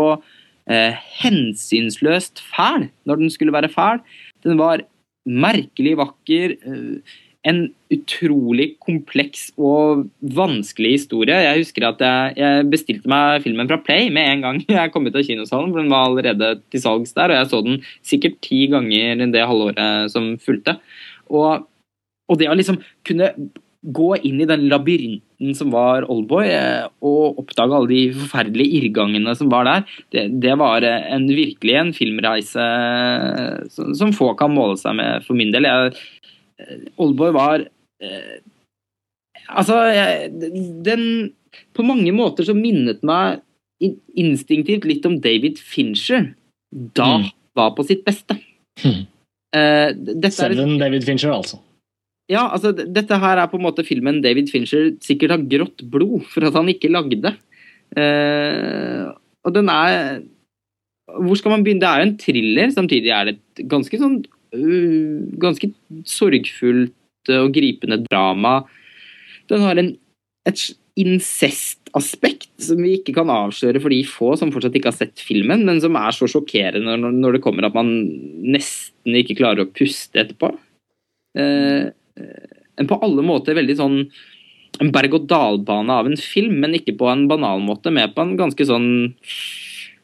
eh, 0.70 0.96
hensynsløst 1.22 2.42
fæl 2.54 2.88
når 3.06 3.22
den 3.22 3.30
skulle 3.30 3.54
være 3.54 3.72
fæl. 3.72 4.02
Den 4.46 4.58
var 4.58 4.84
merkelig 5.26 5.96
vakker. 6.00 6.56
Eh, 6.66 7.14
en 7.46 7.60
utrolig 7.94 8.72
kompleks 8.82 9.50
og 9.54 10.06
vanskelig 10.34 10.96
historie. 10.96 11.36
Jeg 11.44 11.60
husker 11.60 11.84
at 11.86 12.00
jeg, 12.02 12.32
jeg 12.40 12.64
bestilte 12.72 13.10
meg 13.10 13.44
filmen 13.44 13.68
fra 13.70 13.78
Play 13.86 14.08
med 14.10 14.30
en 14.32 14.42
gang 14.42 14.58
jeg 14.78 14.92
kom 14.94 15.06
ut 15.06 15.14
av 15.14 15.26
kinosalen. 15.26 15.70
for 15.70 15.82
Den 15.82 15.92
var 15.92 16.08
allerede 16.08 16.56
til 16.74 16.82
salgs 16.82 17.14
der, 17.14 17.30
og 17.30 17.38
jeg 17.38 17.50
så 17.52 17.62
den 17.66 17.78
sikkert 18.06 18.40
ti 18.42 18.64
ganger 18.72 19.22
det 19.30 19.46
halvåret 19.46 20.10
som 20.10 20.32
fulgte. 20.42 20.78
Og, 21.30 21.68
og 22.26 22.40
det 22.40 22.50
å 22.50 22.58
liksom 22.58 22.80
kunne 23.06 23.30
gå 23.86 24.10
inn 24.26 24.42
i 24.42 24.50
den 24.50 24.66
labyrinten 24.72 25.25
som 25.56 25.70
var 25.74 26.06
Oldboy, 26.12 26.46
eh, 26.48 26.86
og 27.04 27.40
oppdage 27.42 27.76
alle 27.76 27.90
de 27.90 28.00
forferdelige 28.16 28.80
irrgangene 28.80 29.34
som 29.36 29.50
var 29.52 29.68
der, 29.68 29.84
det, 30.14 30.26
det 30.42 30.54
var 30.60 30.84
eh, 30.86 31.06
en, 31.12 31.26
virkelig 31.28 31.74
en 31.76 31.92
filmreise 31.96 32.66
som, 33.74 33.92
som 33.98 34.14
få 34.16 34.32
kan 34.38 34.54
måle 34.54 34.78
seg 34.80 34.96
med 34.98 35.26
for 35.26 35.38
min 35.38 35.52
del. 35.54 35.68
Jeg, 35.68 35.96
Oldboy 36.96 37.34
var 37.36 37.66
eh, 38.02 38.36
Altså, 39.46 39.76
jeg, 39.94 40.30
den 40.82 41.02
På 41.76 41.84
mange 41.86 42.10
måter 42.16 42.42
så 42.48 42.54
minnet 42.56 43.04
meg 43.06 43.42
instinktivt 44.16 44.86
litt 44.88 45.04
om 45.06 45.18
David 45.22 45.60
Fincher 45.60 46.32
da 46.96 47.18
Mm. 47.20 47.28
var 47.54 47.70
på 47.76 47.84
sitt 47.86 48.02
beste. 48.04 48.38
Mm. 48.82 49.04
Eh, 49.56 49.90
dette 49.94 50.44
er 50.44 50.56
et 50.56 50.78
David 50.80 51.04
Fincher, 51.04 51.30
altså. 51.32 51.60
Ja, 52.30 52.42
altså 52.50 52.72
dette 52.74 53.18
her 53.22 53.38
er 53.38 53.50
på 53.50 53.58
en 53.58 53.66
måte 53.68 53.84
filmen 53.86 54.18
David 54.24 54.50
Fincher 54.50 54.90
sikkert 55.04 55.36
har 55.36 55.44
grått 55.46 55.84
blod 55.92 56.26
for 56.32 56.46
at 56.48 56.56
han 56.58 56.70
ikke 56.72 56.90
lagde. 56.90 57.36
Eh, 57.94 59.04
og 59.46 59.54
den 59.54 59.70
er 59.70 60.24
Hvor 61.06 61.38
skal 61.38 61.52
man 61.54 61.62
begynne? 61.62 61.80
Det 61.84 61.88
er 61.88 62.00
jo 62.00 62.06
en 62.08 62.16
thriller, 62.18 62.70
samtidig 62.74 63.12
er 63.14 63.28
det 63.28 63.36
et 63.36 63.68
ganske 63.70 64.00
sånn 64.00 64.16
uh, 64.26 65.20
Ganske 65.38 65.70
sorgfullt 66.02 67.30
og 67.30 67.54
gripende 67.54 68.00
drama. 68.08 68.60
Den 69.50 69.62
har 69.62 69.78
en, 69.78 69.92
et 70.46 70.60
aspekt 71.96 72.50
som 72.62 72.78
vi 72.82 72.96
ikke 72.98 73.14
kan 73.16 73.30
avsløre 73.32 73.80
for 73.82 73.92
de 73.92 74.02
få 74.06 74.32
som 74.38 74.52
fortsatt 74.54 74.76
ikke 74.78 74.92
har 74.92 74.98
sett 74.98 75.22
filmen, 75.22 75.64
men 75.66 75.80
som 75.82 75.96
er 75.98 76.14
så 76.14 76.28
sjokkerende 76.30 76.94
når, 77.00 77.14
når 77.18 77.36
det 77.36 77.42
kommer 77.44 77.66
at 77.66 77.74
man 77.76 77.90
nesten 78.46 79.18
ikke 79.18 79.38
klarer 79.40 79.64
å 79.64 79.70
puste 79.74 80.22
etterpå. 80.22 80.52
Eh, 81.36 81.90
en 82.16 82.88
på 82.88 82.98
alle 83.04 83.24
måter 83.24 83.56
veldig 83.58 83.76
sånn 83.78 84.00
en 84.82 84.92
berg-og-dal-bane 84.92 85.92
av 85.92 86.08
en 86.08 86.18
film, 86.20 86.58
men 86.62 86.76
ikke 86.76 86.96
på 87.00 87.08
en 87.10 87.26
banal 87.30 87.62
måte, 87.64 87.92
med 87.94 88.14
på 88.16 88.24
en 88.24 88.34
ganske 88.38 88.66
sånn 88.68 88.88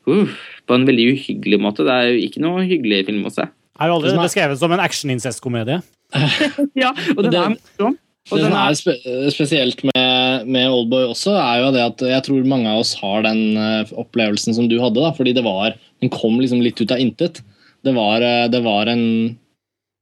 uh, 0.09 0.39
På 0.69 0.77
en 0.77 0.87
veldig 0.89 1.09
uhyggelig 1.17 1.59
måte. 1.61 1.85
Det 1.87 1.93
er 1.93 2.12
jo 2.12 2.23
ikke 2.28 2.45
noe 2.45 2.62
hyggelig 2.67 3.03
film 3.09 3.27
å 3.27 3.35
se. 3.35 3.49
Er 3.81 3.91
jo 3.91 3.99
aldri 3.99 4.15
beskrevet 4.15 4.61
som 4.61 4.73
en 4.73 4.83
action-incest-komedie. 4.85 5.81
ja, 6.83 6.93
og 7.17 7.23
den 7.27 7.37
er 7.37 7.55
morsom. 7.57 7.99
Og 8.31 8.39
det 8.39 8.45
som 8.47 8.55
er 8.55 8.77
spe 8.78 8.93
spesielt 9.35 9.81
med, 9.89 10.45
med, 10.47 10.69
Oldboy 10.71 11.09
også, 11.09 11.33
er 11.35 11.65
jo 11.65 11.73
det 11.75 11.83
at 11.83 12.05
jeg 12.07 12.25
tror 12.28 12.45
mange 12.47 12.71
av 12.71 12.85
oss 12.85 12.93
har 13.01 13.25
den 13.27 13.59
uh, 13.59 13.95
opplevelsen 13.99 14.55
som 14.55 14.69
du 14.71 14.77
hadde. 14.78 15.01
da, 15.01 15.11
fordi 15.17 15.35
det 15.35 15.43
var, 15.43 15.75
Den 16.01 16.12
kom 16.15 16.39
liksom 16.39 16.62
litt 16.62 16.78
ut 16.78 16.95
av 16.95 17.03
intet. 17.03 17.43
Det 17.83 17.97
var, 17.97 18.23
uh, 18.23 18.47
det 18.53 18.62
var 18.62 18.93
en 18.93 19.03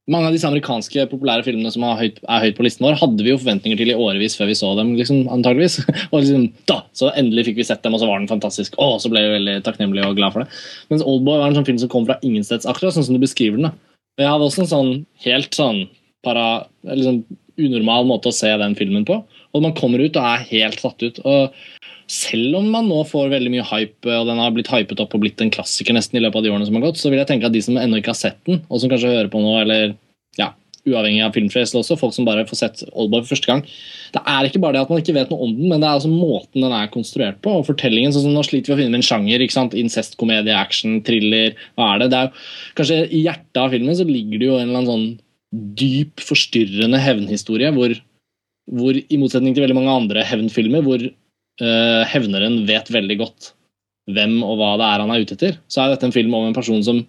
mange 0.09 0.27
av 0.27 0.33
disse 0.33 0.49
amerikanske 0.49 1.03
populære 1.11 1.45
filmene 1.45 1.69
som 1.73 1.83
er 1.85 1.99
høyt, 1.99 2.17
er 2.25 2.45
høyt, 2.45 2.55
på 2.57 2.65
listen 2.65 2.87
vår, 2.87 2.97
hadde 2.97 3.21
vi 3.21 3.29
jo 3.29 3.37
forventninger 3.37 3.77
til 3.77 3.91
i 3.93 3.97
årevis 3.97 4.35
før 4.39 4.49
vi 4.49 4.57
så 4.57 4.71
dem. 4.79 4.95
liksom, 4.97 5.27
antageligvis. 5.29 5.77
og 6.11 6.15
liksom, 6.17 6.47
da, 6.69 6.79
Så 6.97 7.11
endelig 7.13 7.45
fikk 7.49 7.61
vi 7.61 7.67
sett 7.67 7.83
dem, 7.85 7.93
og 7.93 8.01
så 8.01 8.09
var 8.09 8.21
den 8.21 8.31
fantastisk. 8.31 8.79
Å, 8.81 8.95
så 9.01 9.11
ble 9.13 9.21
vi 9.27 9.35
veldig 9.37 9.59
takknemlige 9.67 10.09
og 10.09 10.17
glad 10.17 10.33
for 10.33 10.43
det. 10.43 10.61
Mens 10.89 11.05
Oldboy 11.05 11.37
var 11.37 11.51
en 11.51 11.59
sånn 11.59 11.69
film 11.69 11.81
som 11.83 11.91
kom 11.93 12.07
fra 12.09 12.17
ingensteds, 12.25 12.65
akkurat 12.69 12.97
sånn 12.97 13.07
som 13.11 13.17
du 13.17 13.21
beskriver 13.21 13.61
den. 13.61 13.69
da. 13.69 14.01
Og 14.17 14.25
Jeg 14.25 14.33
hadde 14.33 14.49
også 14.49 14.65
en 14.65 14.73
sånn 14.73 14.91
helt 15.27 15.57
sånn 15.57 15.83
para, 16.25 16.47
liksom, 16.89 17.21
unormal 17.61 18.09
måte 18.09 18.31
å 18.31 18.35
se 18.35 18.49
den 18.57 18.73
filmen 18.79 19.05
på. 19.05 19.21
Og 19.51 19.63
man 19.63 19.75
kommer 19.77 20.01
ut 20.01 20.17
og 20.17 20.25
er 20.25 20.49
helt 20.49 20.81
satt 20.81 21.05
ut. 21.05 21.21
og 21.21 21.53
selv 22.11 22.57
om 22.59 22.69
man 22.73 22.89
nå 22.91 23.01
får 23.07 23.29
veldig 23.31 23.51
mye 23.53 23.67
hype, 23.69 24.09
og 24.11 24.27
den 24.27 24.39
har 24.41 24.53
blitt 24.55 24.71
hypet 24.71 24.99
opp 24.99 25.13
og 25.15 25.23
blitt 25.23 25.41
en 25.43 25.51
klassiker 25.53 25.95
nesten 25.95 26.19
i 26.19 26.23
løpet 26.23 26.41
av 26.41 26.45
de 26.45 26.51
årene 26.51 26.67
som 26.67 26.75
har 26.75 26.89
gått, 26.89 26.99
så 26.99 27.11
vil 27.11 27.21
jeg 27.21 27.29
tenke 27.29 27.47
at 27.47 27.55
de 27.55 27.61
som 27.63 27.77
ennå 27.79 28.01
ikke 28.01 28.11
har 28.11 28.19
sett 28.19 28.41
den, 28.49 28.59
og 28.67 28.81
som 28.81 28.91
kanskje 28.91 29.13
hører 29.13 29.29
på 29.31 29.39
nå, 29.39 29.53
eller 29.61 29.93
ja, 30.39 30.49
uavhengig 30.87 31.21
av 31.23 31.35
filmfrelst 31.35 31.77
også, 31.77 31.97
folk 31.99 32.15
som 32.15 32.27
bare 32.27 32.43
får 32.49 32.59
sett 32.59 32.83
Oldboy 32.89 33.21
for 33.23 33.35
første 33.35 33.49
gang 33.49 33.61
Det 34.15 34.21
er 34.27 34.47
ikke 34.47 34.61
bare 34.63 34.75
det 34.75 34.83
at 34.83 34.91
man 34.91 35.01
ikke 35.01 35.15
vet 35.15 35.31
noe 35.31 35.45
om 35.45 35.55
den, 35.55 35.69
men 35.69 35.83
det 35.83 35.87
er 35.87 35.99
altså 35.99 36.11
måten 36.11 36.65
den 36.65 36.75
er 36.75 36.91
konstruert 36.93 37.39
på. 37.45 37.53
og 37.59 37.67
fortellingen, 37.69 38.13
sånn 38.15 38.27
som 38.27 38.35
Nå 38.35 38.43
sliter 38.47 38.73
vi 38.73 38.77
å 38.77 38.81
finne 38.81 38.99
en 38.99 39.05
sjanger. 39.05 39.43
ikke 39.43 39.55
sant? 39.55 39.77
Incest, 39.77 40.17
komedie, 40.19 40.55
action, 40.57 40.99
thriller. 41.07 41.55
Hva 41.79 41.93
er 41.93 42.03
det? 42.03 42.11
det 42.11 42.19
er 42.19 42.29
jo, 42.29 42.45
kanskje 42.79 43.01
I 43.07 43.23
hjertet 43.27 43.61
av 43.61 43.75
filmen 43.75 43.99
så 43.99 44.07
ligger 44.09 44.41
det 44.41 44.49
jo 44.49 44.57
en 44.57 44.67
eller 44.67 44.81
annen 44.81 44.91
sånn 44.91 45.07
dyp, 45.79 46.23
forstyrrende 46.23 46.99
hevnhistorie 47.03 47.71
hvor, 47.75 47.95
hvor 48.71 48.97
i 48.97 49.19
motsetning 49.19 49.55
til 49.55 49.65
veldig 49.65 49.77
mange 49.77 49.97
andre 50.01 50.25
hevnfilmer, 50.27 50.83
hvor 50.85 51.07
uh, 51.61 52.03
hevneren 52.11 52.61
vet 52.69 52.91
veldig 52.93 53.17
godt 53.21 53.51
hvem 54.11 54.39
og 54.43 54.57
hva 54.59 54.75
det 54.81 54.87
er 54.87 55.03
han 55.03 55.11
er 55.13 55.23
ute 55.23 55.35
etter, 55.37 55.59
så 55.71 55.83
er 55.83 55.93
dette 55.93 56.07
en 56.07 56.15
film 56.15 56.33
om 56.35 56.47
en 56.47 56.57
person 56.57 56.81
som 56.85 57.03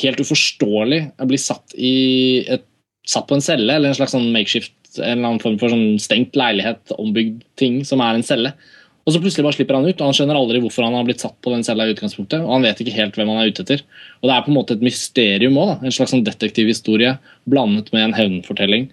helt 0.00 0.20
uforståelig 0.22 1.00
blir 1.28 1.40
satt, 1.40 1.74
et, 1.76 2.64
satt 3.08 3.26
på 3.28 3.36
en 3.36 3.44
celle, 3.44 3.74
eller 3.74 3.90
en 3.90 3.98
slags 3.98 4.14
sånn 4.14 4.30
makeshift, 4.32 4.72
en 5.00 5.18
eller 5.18 5.26
annen 5.32 5.42
form 5.42 5.58
for 5.60 5.72
sånn 5.72 5.98
stengt 6.00 6.38
leilighet, 6.38 6.94
ombygd 7.00 7.42
ting, 7.60 7.82
som 7.88 8.00
er 8.04 8.16
en 8.16 8.24
celle. 8.24 8.54
Og 9.02 9.14
så 9.14 9.20
plutselig 9.20 9.44
bare 9.44 9.56
slipper 9.56 9.76
han 9.76 9.88
ut, 9.88 9.98
og 9.98 10.08
han 10.08 10.16
skjønner 10.16 10.38
aldri 10.38 10.60
hvorfor 10.62 10.86
han 10.86 10.94
har 10.94 11.06
blitt 11.08 11.22
satt 11.24 11.34
på 11.42 11.50
den 11.52 11.64
cella 11.66 11.88
i 11.88 11.94
utgangspunktet, 11.94 12.44
og 12.44 12.52
han 12.54 12.66
vet 12.68 12.80
ikke 12.80 12.94
helt 12.94 13.18
hvem 13.18 13.32
han 13.32 13.42
er 13.42 13.50
ute 13.50 13.64
etter. 13.64 13.82
Og 14.22 14.30
det 14.30 14.36
er 14.36 14.44
på 14.46 14.52
en 14.52 14.58
måte 14.60 14.76
et 14.76 14.84
mysterium 14.84 15.58
òg, 15.60 15.72
en 15.82 15.94
slags 15.94 16.14
sånn 16.14 16.24
detektivhistorie 16.26 17.16
blandet 17.50 17.90
med 17.92 18.06
en 18.06 18.16
hevnfortelling, 18.16 18.86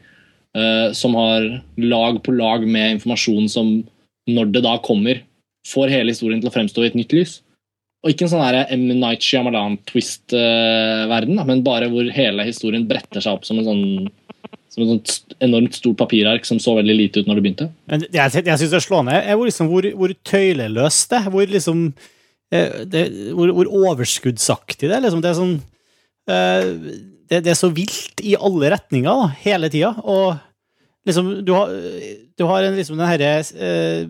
uh, 0.58 0.90
som 0.98 1.16
har 1.20 1.46
lag 1.78 2.20
på 2.26 2.34
lag 2.36 2.66
med 2.66 2.98
informasjon 2.98 3.52
som 3.54 3.72
når 4.36 4.46
det 4.56 4.64
da 4.66 4.74
kommer, 4.86 5.16
får 5.68 5.92
hele 5.92 6.12
historien 6.14 6.42
til 6.42 6.50
å 6.50 6.56
fremstå 6.56 6.80
i 6.84 6.90
et 6.90 6.98
nytt 6.98 7.14
lys. 7.16 7.34
Og 8.00 8.08
ikke 8.14 8.24
en 8.26 8.32
sånn 8.32 8.58
M. 8.72 8.84
Night 9.02 9.22
Shyamalan-twist-verden, 9.26 11.38
men 11.50 11.66
bare 11.66 11.88
hvor 11.92 12.06
hele 12.16 12.42
historien 12.48 12.88
bretter 12.88 13.22
seg 13.24 13.32
opp 13.36 13.46
som 13.48 13.58
en 13.60 13.68
sånn 13.68 13.86
som 14.70 14.84
et 14.84 14.92
sånt 14.92 15.36
enormt 15.42 15.80
stort 15.80 15.98
papirark 16.00 16.44
som 16.46 16.60
så 16.62 16.76
veldig 16.78 16.96
lite 16.96 17.22
ut 17.22 17.30
når 17.30 17.40
det 17.40 17.44
begynte. 17.46 17.68
Jeg, 17.90 18.10
jeg 18.14 18.58
syns 18.62 18.70
det 18.70 18.78
er 18.78 18.86
slående 18.86 19.16
er 19.18 19.34
hvor, 19.34 19.50
liksom, 19.50 19.70
hvor, 19.72 19.88
hvor 19.98 20.14
tøyleløst 20.30 21.10
det 21.10 21.20
er. 21.20 21.30
Hvor, 21.34 21.54
liksom, 21.56 21.80
eh, 22.54 22.84
det, 22.86 23.04
hvor, 23.38 23.54
hvor 23.58 23.72
overskuddsaktig 23.82 24.86
det 24.86 25.00
er. 25.00 25.04
Liksom. 25.08 25.24
Det, 25.26 25.32
er 25.32 25.40
sånn, 25.40 25.56
eh, 26.30 26.62
det, 27.30 27.42
det, 27.42 27.56
er 27.56 27.58
så 27.58 27.72
vilt 27.74 28.22
i 28.22 28.38
alle 28.38 28.70
retninger 28.76 29.10
da, 29.10 29.34
hele 29.42 29.74
tida. 29.74 29.96
Og 30.06 30.38
liksom, 31.08 31.46
du 31.46 31.54
har, 31.56 31.72
du 32.38 32.44
har 32.50 32.66
en, 32.66 32.76
liksom 32.80 33.00
den 33.00 33.10
herre 33.10 33.32
eh, 33.40 34.10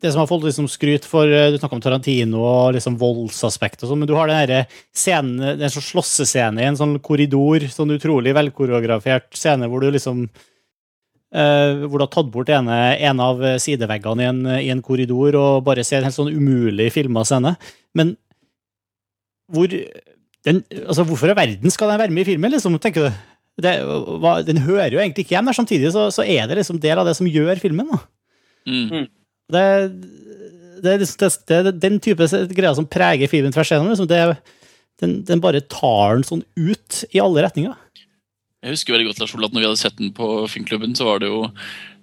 det 0.00 0.12
som 0.12 0.20
har 0.20 0.28
fått 0.28 0.44
liksom 0.44 0.68
skryt 0.68 1.06
for 1.08 1.30
eh, 1.30 1.50
Du 1.52 1.58
snakka 1.58 1.78
om 1.78 1.84
Tarantino 1.84 2.42
og 2.44 2.76
liksom 2.76 2.98
voldsaspekt 3.00 3.82
og 3.82 3.90
sånn, 3.90 4.02
men 4.02 4.10
du 4.10 4.14
har 4.16 4.28
den 4.30 4.40
herre 4.40 4.60
scenen, 4.94 5.56
en 5.56 5.72
sånn 5.72 5.88
slåssescene 5.88 6.62
i 6.62 6.68
en 6.68 6.78
sånn 6.78 6.98
korridor, 7.04 7.64
sånn 7.72 7.94
utrolig 7.96 8.36
velkoreografert 8.36 9.32
scene 9.36 9.70
hvor 9.70 9.84
du 9.84 9.90
liksom 9.94 10.26
uh, 10.26 11.86
Hvor 11.86 11.96
du 11.96 12.04
har 12.04 12.12
tatt 12.12 12.30
bort 12.34 12.52
ene, 12.52 12.76
en 13.08 13.22
av 13.24 13.42
sideveggene 13.62 14.22
i 14.22 14.28
en, 14.30 14.42
i 14.60 14.70
en, 14.74 14.84
korridor 14.84 15.38
og 15.40 15.64
bare 15.66 15.84
ser 15.84 16.02
en 16.02 16.10
helt 16.10 16.18
sånn 16.18 16.32
umulig 16.32 16.90
filma 16.94 17.24
scene. 17.26 17.56
Men 17.96 18.14
hvor 19.52 19.70
den, 20.46 20.60
altså 20.84 21.04
Hvorfor 21.06 21.32
i 21.32 21.38
verden 21.38 21.72
skal 21.74 21.90
den 21.90 22.00
være 22.00 22.14
med 22.14 22.22
i 22.22 22.30
filmen, 22.30 22.52
liksom, 22.54 22.76
tenker 22.82 23.08
du? 23.08 23.24
Det, 23.56 23.72
den 24.44 24.60
hører 24.66 24.92
jo 24.92 25.00
egentlig 25.00 25.24
ikke 25.24 25.36
hjem 25.36 25.48
der. 25.48 25.56
Samtidig 25.56 25.92
så, 25.94 26.08
så, 26.12 26.24
er 26.24 26.48
det 26.48 26.58
liksom 26.58 26.80
del 26.82 27.00
av 27.00 27.08
det 27.08 27.16
som 27.18 27.28
gjør 27.30 27.62
filmen. 27.62 27.88
da. 27.92 28.02
Mm. 28.68 28.84
mm. 28.90 29.06
Det, 29.54 29.64
det, 30.82 30.92
det, 30.98 31.30
det, 31.46 31.56
er 31.56 31.70
den 31.70 32.00
type 32.02 32.26
greier 32.50 32.76
som 32.76 32.88
preger 32.90 33.30
filmen 33.30 33.54
tvers 33.54 33.70
igjennom. 33.70 33.94
Liksom. 33.94 34.36
Den, 35.00 35.18
den, 35.28 35.42
bare 35.44 35.62
tar 35.70 36.18
den 36.18 36.26
sånn 36.26 36.44
ut 36.56 37.02
i 37.12 37.22
alle 37.22 37.44
retninger. 37.46 37.76
Jeg 38.64 38.74
husker 38.74 38.96
veldig 38.96 39.10
godt 39.10 39.20
Lars 39.22 39.34
Olav, 39.36 39.50
at 39.50 39.54
når 39.54 39.62
vi 39.62 39.68
hadde 39.68 39.80
sett 39.80 39.98
den 40.00 40.14
på 40.16 40.28
filmklubben, 40.50 40.96
så 40.98 41.06
var 41.06 41.20
det 41.22 41.28
jo 41.28 41.44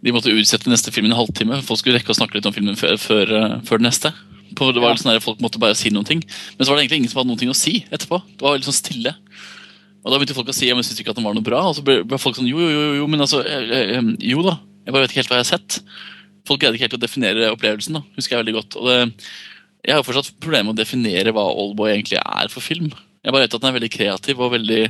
De 0.03 0.13
måtte 0.15 0.31
utsette 0.31 0.69
neste 0.71 0.93
film 0.93 1.09
i 1.09 1.11
en 1.11 1.17
halvtime. 1.17 1.59
Folk 1.65 1.81
skulle 1.81 1.97
rekke 1.97 2.13
å 2.13 2.17
snakke 2.17 2.37
litt 2.37 2.47
om 2.47 2.55
filmen 2.55 2.77
før, 2.79 2.95
før, 2.99 3.29
eh, 3.37 3.57
før 3.67 3.81
den 3.81 3.87
neste. 3.87 4.11
På, 4.53 4.69
det 4.75 4.81
var 4.83 4.93
ja. 4.93 4.99
sånn 5.01 5.13
der, 5.13 5.23
Folk 5.23 5.41
måtte 5.43 5.61
bare 5.61 5.77
si 5.79 5.91
noen 5.93 6.07
ting. 6.07 6.23
Men 6.57 6.65
så 6.65 6.71
var 6.71 6.77
det 6.77 6.85
egentlig 6.85 7.03
ingen 7.03 7.11
som 7.13 7.21
hadde 7.21 7.33
noe 7.33 7.55
å 7.55 7.57
si 7.57 7.77
etterpå. 7.87 8.19
Det 8.35 8.45
var 8.45 8.59
litt 8.59 8.67
sånn 8.67 8.77
stille. 8.77 9.15
Og 10.03 10.11
Da 10.11 10.17
begynte 10.19 10.35
folk 10.35 10.51
å 10.51 10.55
si 10.55 10.67
ja, 10.67 10.75
men 10.75 10.83
synes 10.83 10.99
ikke 10.99 11.13
at 11.13 11.19
den 11.19 11.25
var 11.25 11.35
noe 11.35 11.45
bra. 11.45 11.61
Og 11.69 11.77
så 11.77 11.83
ble, 11.85 12.01
ble 12.07 12.19
folk 12.19 12.35
sånn 12.35 12.49
jo, 12.49 12.59
jo, 12.59 12.71
jo, 12.71 12.95
jo, 13.01 13.05
men 13.11 13.23
altså 13.23 13.39
eh, 13.47 13.95
eh, 13.95 14.09
Jo 14.33 14.43
da. 14.43 14.57
Jeg 14.83 14.91
bare 14.91 15.05
vet 15.05 15.13
ikke 15.13 15.21
helt 15.23 15.31
hva 15.31 15.39
jeg 15.39 15.47
har 15.47 15.53
sett 15.55 15.79
folk 16.47 16.61
greide 16.61 16.77
ikke 16.77 16.87
helt 16.87 16.97
å 16.99 17.01
definere 17.01 17.49
opplevelsen. 17.53 17.97
da, 17.97 18.03
husker 18.17 18.35
Jeg 18.35 18.43
veldig 18.43 18.57
godt. 18.57 18.77
Og 18.79 18.89
det, 18.89 18.99
jeg 19.83 19.95
har 19.95 20.05
fortsatt 20.07 20.35
problemer 20.43 20.69
med 20.69 20.77
å 20.77 20.81
definere 20.83 21.33
hva 21.35 21.43
Oldboy 21.51 21.93
egentlig 21.93 22.19
er 22.19 22.51
for 22.51 22.63
film. 22.63 22.91
Jeg 23.23 23.31
bare 23.31 23.45
vet 23.45 23.55
at 23.55 23.61
Den 23.61 23.69
er 23.69 23.77
veldig 23.77 23.91
kreativ 23.91 24.39
og 24.39 24.53
veldig 24.55 24.81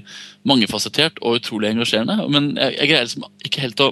mangefasettert 0.50 1.22
og 1.22 1.40
utrolig 1.40 1.70
engasjerende. 1.70 2.28
Men 2.34 2.54
jeg, 2.58 2.78
jeg 2.80 2.90
greier 2.90 3.08
liksom 3.08 3.28
ikke 3.46 3.66
helt 3.66 3.86
å 3.86 3.92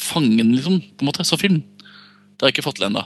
fange 0.00 0.36
den 0.42 0.54
liksom, 0.56 0.80
på 0.80 1.04
en 1.04 1.08
måte, 1.08 1.24
som 1.24 1.40
film. 1.40 1.62
Det 1.80 2.42
har 2.42 2.50
jeg 2.50 2.58
ikke 2.58 2.68
fått 2.68 2.80
til 2.80 2.88
ennå. 2.90 3.04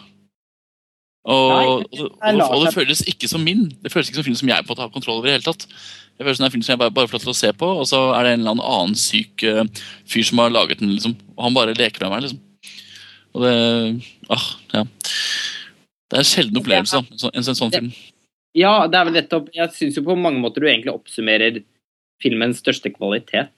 Og, 1.28 1.84
og, 1.92 2.04
og, 2.24 2.62
det 2.64 2.72
føles 2.72 3.02
ikke 3.10 3.28
som 3.28 3.42
min. 3.44 3.66
Det 3.82 3.92
føles 3.92 4.08
ikke 4.08 4.22
som 4.22 4.26
film 4.30 4.38
som 4.38 4.48
jeg 4.48 4.64
på 4.64 4.72
en 4.72 4.80
har 4.80 4.92
kontroll 4.94 5.18
over. 5.18 5.28
i 5.28 5.34
hele 5.36 5.44
tatt. 5.44 5.66
Det 6.16 6.24
føles 6.24 6.40
som 6.40 6.46
en 6.48 6.54
film 6.54 6.64
som 6.64 6.72
jeg 6.72 6.80
bare, 6.80 6.94
bare 6.94 7.10
får 7.10 7.18
lov 7.18 7.24
til 7.26 7.34
å 7.34 7.40
se 7.40 7.50
på, 7.60 7.68
og 7.82 7.88
så 7.90 8.00
er 8.16 8.24
det 8.24 8.30
en 8.34 8.46
eller 8.46 8.62
annen 8.64 8.96
syk 8.98 9.44
uh, 9.44 9.64
fyr 10.08 10.24
som 10.24 10.40
har 10.40 10.54
laget 10.54 10.80
den. 10.80 10.94
liksom, 10.96 11.18
Og 11.36 11.44
han 11.46 11.58
bare 11.58 11.76
leker 11.76 12.06
med 12.06 12.14
meg. 12.14 12.24
liksom. 12.24 12.40
Og 13.36 13.44
det 13.44 13.56
ah, 14.32 14.46
ja. 14.72 14.86
Det 16.08 16.16
er 16.16 16.24
en 16.24 16.30
sjelden 16.30 16.62
opplevelse, 16.62 17.02
en, 17.04 17.28
en, 17.36 17.48
sånn 17.52 17.74
film. 17.74 17.90
Ja, 18.56 18.72
det 18.88 18.96
er 18.96 19.04
vel 19.04 19.18
nettopp 19.18 19.50
Jeg 19.52 19.74
syns 19.76 19.98
jo 19.98 20.06
på 20.06 20.16
mange 20.16 20.40
måter 20.40 20.64
du 20.64 20.70
egentlig 20.70 20.94
oppsummerer 20.94 21.60
filmens 22.22 22.62
største 22.64 22.90
kvalitet. 22.94 23.52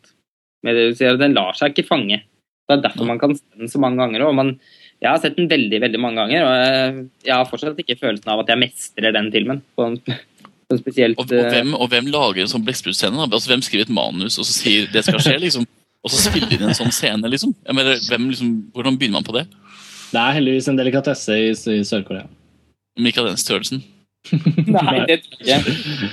Med 0.67 0.77
det 0.77 0.89
du 0.91 0.99
sier, 0.99 1.17
Den 1.21 1.39
lar 1.39 1.55
seg 1.57 1.73
ikke 1.73 1.87
fange. 1.89 2.19
Det 2.67 2.77
er 2.77 2.83
derfor 2.83 3.07
man 3.07 3.23
kan 3.23 3.37
se 3.39 3.47
den 3.57 3.71
så 3.71 3.81
mange 3.83 4.03
ganger. 4.03 4.27
og 4.27 4.35
man 4.35 4.57
jeg 5.01 5.09
har 5.09 5.21
sett 5.23 5.37
den 5.39 5.49
veldig 5.49 5.81
veldig 5.81 6.01
mange 6.01 6.21
ganger, 6.21 6.45
og 6.45 7.05
jeg 7.25 7.33
har 7.33 7.49
fortsatt 7.49 7.79
ikke 7.81 7.97
følelsen 8.01 8.33
av 8.33 8.43
at 8.43 8.53
jeg 8.53 8.61
mestrer 8.61 9.15
den 9.17 9.31
filmen. 9.33 9.63
på 9.77 9.87
en, 9.87 9.97
på 10.05 10.77
en 10.77 10.81
spesielt... 10.83 11.21
Og, 11.21 11.25
og, 11.33 11.51
hvem, 11.55 11.75
og, 11.75 11.87
hvem, 11.93 12.11
lager 12.13 12.45
en 12.45 12.53
sånn 12.53 12.65
blekkspruttscene? 12.67 13.25
Altså, 13.25 13.49
hvem 13.53 13.65
skriver 13.65 13.89
et 13.89 13.95
manus 13.97 14.37
og 14.37 14.49
så 14.49 14.59
sier 14.59 14.91
det 14.93 15.07
skal 15.07 15.23
skje? 15.25 15.39
liksom? 15.47 15.65
Og 16.05 16.13
så 16.13 16.21
spiller 16.31 16.53
de 16.53 16.69
en 16.69 16.77
sånn 16.77 16.93
scene, 16.97 17.29
liksom. 17.33 17.53
Mener, 17.69 17.99
hvem, 18.09 18.29
liksom. 18.33 18.53
Hvordan 18.77 18.97
begynner 19.01 19.21
man 19.21 19.27
på 19.27 19.37
det? 19.37 19.47
Det 20.11 20.21
er 20.21 20.37
heldigvis 20.39 20.69
en 20.73 20.79
delikatesse 20.79 21.37
i, 21.37 21.51
i 21.53 21.83
Sør-Korea. 21.87 22.25
Men 22.99 23.11
ikke 23.11 23.23
av 23.23 23.31
den 23.31 23.41
størrelsen? 23.41 23.83
Nei, 24.33 24.97
det 25.09 25.23
tror 25.25 25.47
jeg 25.49 25.75
ikke. 25.75 26.11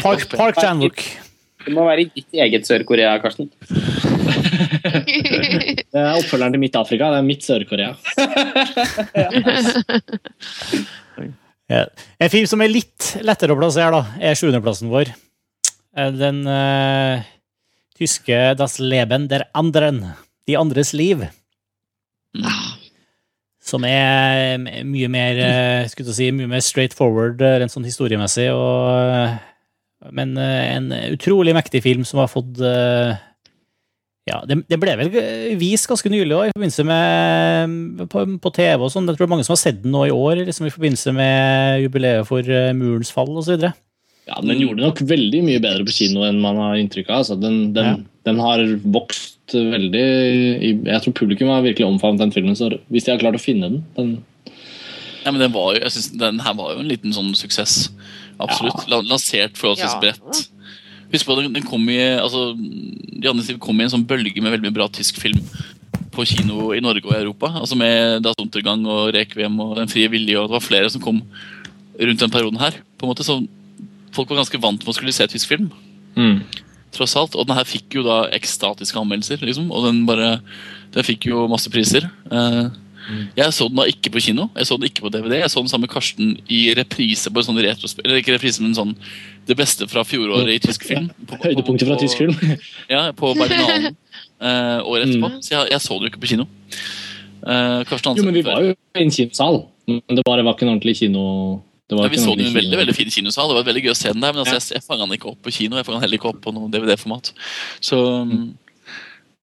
Park, 0.00 0.28
Park 0.32 0.60
Chan-wook. 0.60 1.02
Det 1.64 1.72
må 1.76 1.84
være 1.86 2.00
i 2.06 2.10
ditt 2.14 2.30
eget 2.40 2.66
Sør-Korea, 2.68 3.12
Karsten. 3.22 3.46
det 5.90 5.92
er 5.92 6.16
oppfølgeren 6.16 6.52
til 6.56 6.62
mitt 6.62 6.76
Afrika. 6.78 7.10
Det 7.12 7.18
er 7.20 7.26
mitt 7.26 7.44
Sør-Korea. 7.46 7.90
ja. 11.74 11.82
En 12.20 12.32
film 12.32 12.46
som 12.48 12.60
er 12.64 12.72
litt 12.72 13.02
lettere 13.26 13.52
å 13.54 13.60
plassere, 13.60 13.90
da, 13.92 14.02
er 14.30 14.38
sjuendeplassen 14.38 14.88
vår. 14.92 15.06
Den 16.16 16.38
uh, 16.46 17.16
tyske 17.98 18.54
Das 18.56 18.78
Leben 18.80 19.28
der 19.28 19.42
Anderen. 19.52 20.04
De 20.48 20.56
andres 20.56 20.92
liv. 20.96 21.26
Som 23.60 23.84
er 23.84 24.56
mye 24.88 25.08
mer 25.12 25.36
uh, 25.84 26.12
si, 26.14 26.30
mye 26.32 26.48
mer 26.50 26.60
straight 26.64 26.94
forward 26.96 27.42
eh, 27.44 27.58
rent 27.60 27.72
sånn 27.74 27.84
historiemessig. 27.86 28.48
Og, 28.54 29.12
eh, 29.12 29.49
men 30.16 30.32
en 30.40 30.86
utrolig 31.12 31.52
mektig 31.52 31.82
film 31.84 32.06
som 32.08 32.22
har 32.22 32.30
fått 32.32 32.56
ja, 34.30 34.38
det, 34.48 34.60
det 34.70 34.78
ble 34.80 34.94
vel 34.96 35.10
vist 35.60 35.88
ganske 35.90 36.08
nylig 36.12 36.32
også, 36.36 36.48
i 36.48 36.54
forbindelse 36.54 36.86
med 36.88 38.08
på, 38.12 38.24
på 38.40 38.52
TV 38.56 38.86
og 38.86 38.92
sånn. 38.94 39.08
Jeg 39.08 39.18
tror 39.18 39.26
det 39.26 39.28
er 39.28 39.34
mange 39.34 39.46
som 39.48 39.54
har 39.56 39.60
sett 39.60 39.82
den 39.82 39.92
nå 39.92 40.06
i 40.06 40.14
år, 40.14 40.44
liksom 40.46 40.68
i 40.68 40.72
forbindelse 40.72 41.14
med 41.16 41.84
jubileet 41.84 42.28
for 42.28 42.52
Murens 42.76 43.12
fall 43.12 43.32
osv. 43.40 43.68
Ja, 44.30 44.38
den 44.44 44.60
gjorde 44.62 44.84
nok 44.84 45.00
veldig 45.02 45.40
mye 45.42 45.60
bedre 45.62 45.86
på 45.88 45.94
kino 45.96 46.22
enn 46.26 46.40
man 46.42 46.58
har 46.60 46.78
inntrykk 46.78 47.08
av. 47.10 47.22
Altså, 47.24 47.36
den, 47.40 47.72
den, 47.74 47.88
ja. 47.88 48.24
den 48.28 48.42
har 48.42 48.62
vokst 48.94 49.54
veldig 49.56 50.04
Jeg 50.86 51.02
tror 51.02 51.16
publikum 51.16 51.50
har 51.50 51.64
virkelig 51.64 51.88
omfavnet 51.88 52.22
den 52.22 52.34
filmen, 52.34 52.58
så 52.58 52.70
hvis 52.92 53.08
de 53.08 53.14
har 53.14 53.22
klart 53.22 53.40
å 53.40 53.42
finne 53.42 53.72
den, 53.72 53.80
den 53.96 54.12
ja, 55.24 55.32
men 55.32 55.40
den, 55.42 55.52
var 55.52 55.74
jo, 55.74 55.82
jeg 55.82 55.92
synes, 55.96 56.12
den 56.20 56.38
her 56.40 56.54
var 56.56 56.70
jo 56.72 56.80
en 56.80 56.88
liten 56.88 57.12
sånn 57.12 57.34
suksess. 57.36 57.90
Absolutt. 58.46 58.86
Ja. 58.88 59.00
Lansert 59.06 59.58
forholdsvis 59.60 59.96
ja. 59.96 60.00
bredt. 60.02 60.46
Husk 61.10 61.26
på, 61.26 61.36
den, 61.40 61.52
den 61.56 61.66
kom 61.66 61.88
i 61.90 61.98
altså, 61.98 62.52
Janne 63.20 63.42
Stiv 63.42 63.58
kom 63.62 63.80
i 63.80 63.86
en 63.86 63.92
sånn 63.92 64.06
bølge 64.06 64.38
med 64.38 64.54
veldig 64.54 64.68
mye 64.68 64.76
bra 64.76 64.86
tysk 64.94 65.18
film 65.18 65.40
på 66.14 66.26
kino 66.26 66.70
i 66.74 66.82
Norge 66.82 67.06
og 67.08 67.14
i 67.16 67.20
Europa. 67.20 67.50
Altså 67.60 67.78
Med 67.78 68.22
Das 68.26 68.38
Untergang 68.42 68.84
og 68.86 69.10
Rekviem 69.14 69.58
og 69.62 69.76
Den 69.78 69.90
frie 69.90 70.10
vilje. 70.10 70.38
og 70.38 70.48
Det 70.48 70.58
var 70.58 70.66
flere 70.66 70.90
som 70.92 71.02
kom 71.02 71.22
rundt 72.00 72.22
den 72.22 72.32
perioden 72.32 72.62
her. 72.62 72.78
på 72.98 73.06
en 73.06 73.14
måte, 73.14 73.26
så 73.26 73.40
Folk 74.10 74.30
var 74.30 74.40
ganske 74.40 74.58
vant 74.58 74.82
med 74.82 74.90
å 74.90 74.94
skulle 74.96 75.14
se 75.14 75.26
tysk 75.30 75.46
film. 75.52 75.70
Mm 76.18 76.42
tross 76.94 77.16
alt. 77.18 77.36
Og 77.38 77.46
den 77.48 77.56
her 77.58 77.68
fikk 77.68 77.98
jo 77.98 78.04
da 78.06 78.24
ekstatiske 78.34 78.98
anmeldelser, 79.00 79.42
liksom. 79.46 79.70
Og 79.70 79.86
den 79.88 80.04
bare 80.08 80.40
Den 80.90 81.06
fikk 81.06 81.28
jo 81.28 81.44
masse 81.46 81.70
priser. 81.70 82.08
Uh, 83.10 83.24
Jeg 83.36 83.54
så 83.56 83.66
den 83.68 83.80
da 83.80 83.86
ikke 83.90 84.12
på 84.14 84.22
kino, 84.24 84.48
jeg 84.56 84.68
så 84.68 84.78
den 84.78 84.88
ikke 84.90 85.04
på 85.06 85.12
DVD. 85.12 85.36
Jeg 85.40 85.52
så 85.52 85.62
den 85.62 85.70
sammen 85.72 85.88
med 85.88 85.92
Karsten 85.94 86.32
i 86.48 86.60
reprise 86.78 87.32
på 87.32 87.42
en 87.42 87.48
sånn 87.48 87.60
retrospill. 87.60 88.06
Eller 88.06 88.22
ikke 88.22 88.36
reprise, 88.36 88.62
men 88.62 88.76
sånn 88.76 88.94
Det 89.48 89.56
beste 89.58 89.88
fra 89.90 90.04
fjoråret 90.06 90.52
i 90.54 90.58
tysk 90.62 90.84
film. 90.86 91.08
På, 91.26 91.38
Høydepunktet 91.44 91.88
fra 91.88 91.98
tysk 92.00 92.22
film. 92.22 92.36
ja, 92.94 93.08
på 93.16 93.32
Berlinalen 93.38 93.96
uh, 93.96 94.78
året 94.86 95.08
etterpå. 95.08 95.32
Mm. 95.32 95.40
Så 95.42 95.56
jeg, 95.56 95.72
jeg, 95.74 95.82
så 95.82 95.96
den 95.96 96.06
jo 96.06 96.12
ikke 96.12 96.22
på 96.22 96.32
kino. 96.34 96.46
Uh, 97.40 97.80
jo, 97.88 98.22
men 98.26 98.36
vi 98.36 98.44
var 98.44 98.62
jo 98.62 98.76
i 98.76 99.02
en 99.02 99.10
kinosal, 99.10 99.62
men 99.88 100.04
det 100.12 100.24
bare 100.28 100.44
var 100.44 100.54
ikke 100.54 100.66
en 100.68 100.74
ordentlig 100.74 100.98
kino 101.00 101.24
ja, 101.90 102.08
vi 102.08 102.18
så 102.18 102.34
den 102.36 102.44
i 102.44 102.48
en 102.48 102.54
veldig 102.54 102.78
veldig 102.78 102.94
fin 102.94 103.10
kinosal. 103.10 103.48
Det 103.50 103.56
var 103.58 103.66
veldig 103.66 103.82
gøy 103.82 103.92
å 103.92 103.98
se 103.98 104.12
den 104.12 104.22
der, 104.22 104.34
men 104.34 104.44
altså, 104.44 104.58
jeg, 104.58 104.78
jeg 104.78 104.86
fanga 104.86 105.06
den 105.06 105.16
ikke 105.16 105.30
opp 105.32 105.40
på 105.42 105.52
kino. 105.54 105.78
Jeg 105.78 105.86
fanga 105.88 105.98
den 105.98 106.04
heller 106.04 106.20
ikke 106.20 106.30
opp 106.30 106.42
på 106.44 106.52
noe 106.54 106.70
DVD-format. 106.70 107.32
Så 107.82 107.98
mm. 108.28 108.44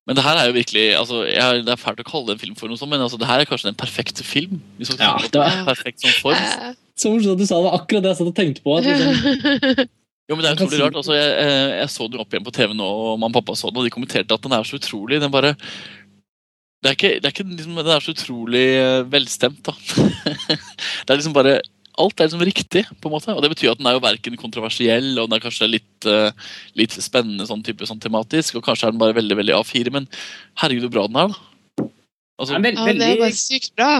Men 0.07 0.15
det 0.15 0.23
her 0.23 0.40
er 0.40 0.47
jo 0.47 0.56
virkelig 0.56 0.83
altså, 0.95 1.22
jeg, 1.27 1.63
Det 1.67 1.73
er 1.73 1.79
fælt 1.81 1.99
å 1.99 2.07
kalle 2.07 2.29
det 2.29 2.38
en 2.38 2.43
film 2.45 2.56
for 2.59 2.72
noe 2.72 2.79
sånt, 2.79 2.91
men 2.93 3.03
altså, 3.03 3.19
det 3.19 3.27
her 3.27 3.43
er 3.43 3.49
kanskje 3.49 3.69
den 3.69 3.79
perfekte 3.79 4.23
film. 4.23 4.61
Ja, 4.79 5.17
det 5.19 5.41
var 5.41 5.63
perfekt 5.67 6.06
sånn 6.06 6.15
form. 6.22 6.75
Så 6.97 7.11
morsomt 7.13 7.35
at 7.35 7.41
du 7.43 7.45
sa 7.45 7.59
det 7.59 7.67
var 7.67 7.75
akkurat 7.77 8.06
det 8.06 8.13
jeg 8.13 8.19
satt 8.22 8.31
og 8.31 8.38
tenkte 8.38 8.63
på. 8.63 8.77
Liksom. 8.81 9.90
Jo, 10.27 10.35
men 10.35 10.43
det 10.43 10.49
er 10.49 10.57
utrolig 10.57 10.79
rart. 10.81 10.97
Altså, 10.99 11.13
jeg, 11.15 11.51
jeg, 11.77 11.91
så 11.93 12.07
den 12.11 12.23
opp 12.23 12.33
igjen 12.33 12.47
på 12.47 12.53
TV 12.56 12.73
nå, 12.75 12.88
og 12.88 13.13
mamma 13.19 13.29
og 13.31 13.38
pappa 13.38 13.56
så 13.56 13.69
den, 13.72 13.79
og 13.79 13.88
de 13.88 13.93
kommenterte 13.93 14.35
at 14.35 14.43
den 14.43 14.56
er 14.57 14.67
så 14.67 14.79
utrolig. 14.79 15.22
Den 15.23 15.31
bare 15.31 15.53
Det 16.83 16.90
er 16.90 16.97
ikke, 16.97 17.13
det 17.19 17.29
er 17.29 17.35
ikke 17.35 17.47
liksom, 17.51 17.77
Den 17.79 17.93
er 17.95 18.03
så 18.03 18.15
utrolig 18.15 18.65
eh, 18.79 19.03
velstemt, 19.11 19.61
da. 19.67 19.75
det 21.06 21.11
er 21.11 21.19
liksom 21.19 21.35
bare 21.38 21.59
alt 22.01 22.19
er 22.19 22.30
liksom 22.30 22.46
riktig. 22.46 22.83
på 23.01 23.10
en 23.10 23.15
måte, 23.15 23.33
og 23.33 23.42
Det 23.44 23.51
betyr 23.53 23.72
at 23.74 23.81
den 23.81 23.90
er 23.90 23.97
jo 23.97 24.03
verken 24.03 24.38
kontroversiell 24.40 25.17
og 25.17 25.30
den 25.30 25.38
er 25.38 25.44
kanskje 25.44 25.69
litt, 25.69 26.08
uh, 26.10 26.31
litt 26.78 26.94
spennende 26.94 27.47
sånn 27.49 27.63
type 27.65 27.85
sånn 27.90 28.01
tematisk, 28.03 28.60
og 28.60 28.65
kanskje 28.65 28.90
er 28.90 28.96
den 28.96 29.01
bare 29.01 29.17
veldig 29.17 29.40
veldig 29.42 29.58
A4, 29.58 29.94
men 29.94 30.08
herregud, 30.62 30.88
hvor 30.88 30.96
bra 30.96 31.08
den 31.10 31.22
er, 31.24 31.33
da. 31.33 31.90
Altså, 32.38 32.53
ja, 32.53 32.62
veld, 32.62 32.81
veldig, 32.85 33.01
ja, 33.01 33.10
det 33.10 33.17
er 33.17 33.24
bare 33.24 33.40
sykt 33.40 33.74
bra. 33.78 33.92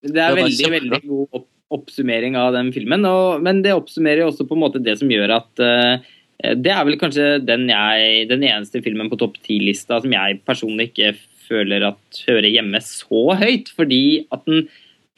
Det 0.00 0.10
er, 0.10 0.34
det 0.34 0.42
veldig, 0.42 0.70
veldig 0.74 1.02
god 1.06 1.40
opp, 1.40 1.48
oppsummering 1.70 2.38
av 2.40 2.54
den 2.56 2.72
filmen, 2.74 3.06
og, 3.06 3.44
men 3.46 3.62
det 3.62 3.76
oppsummerer 3.78 4.24
jo 4.24 4.32
også 4.32 4.48
på 4.48 4.56
en 4.58 4.64
måte 4.64 4.82
det 4.82 4.96
som 4.98 5.12
gjør 5.12 5.36
at 5.38 5.62
uh, 5.62 6.10
det 6.40 6.72
er 6.72 6.86
vel 6.88 6.96
kanskje 7.00 7.34
den, 7.44 7.68
jeg, 7.68 8.28
den 8.30 8.44
eneste 8.48 8.80
filmen 8.84 9.10
på 9.12 9.18
topp 9.20 9.36
ti-lista 9.44 10.00
som 10.00 10.14
jeg 10.14 10.40
personlig 10.48 10.88
ikke 10.90 11.12
føler 11.50 11.84
at 11.90 12.22
hører 12.28 12.48
hjemme 12.48 12.80
så 12.84 13.34
høyt, 13.38 13.70
fordi 13.76 14.02
at 14.32 14.46
den 14.48 14.64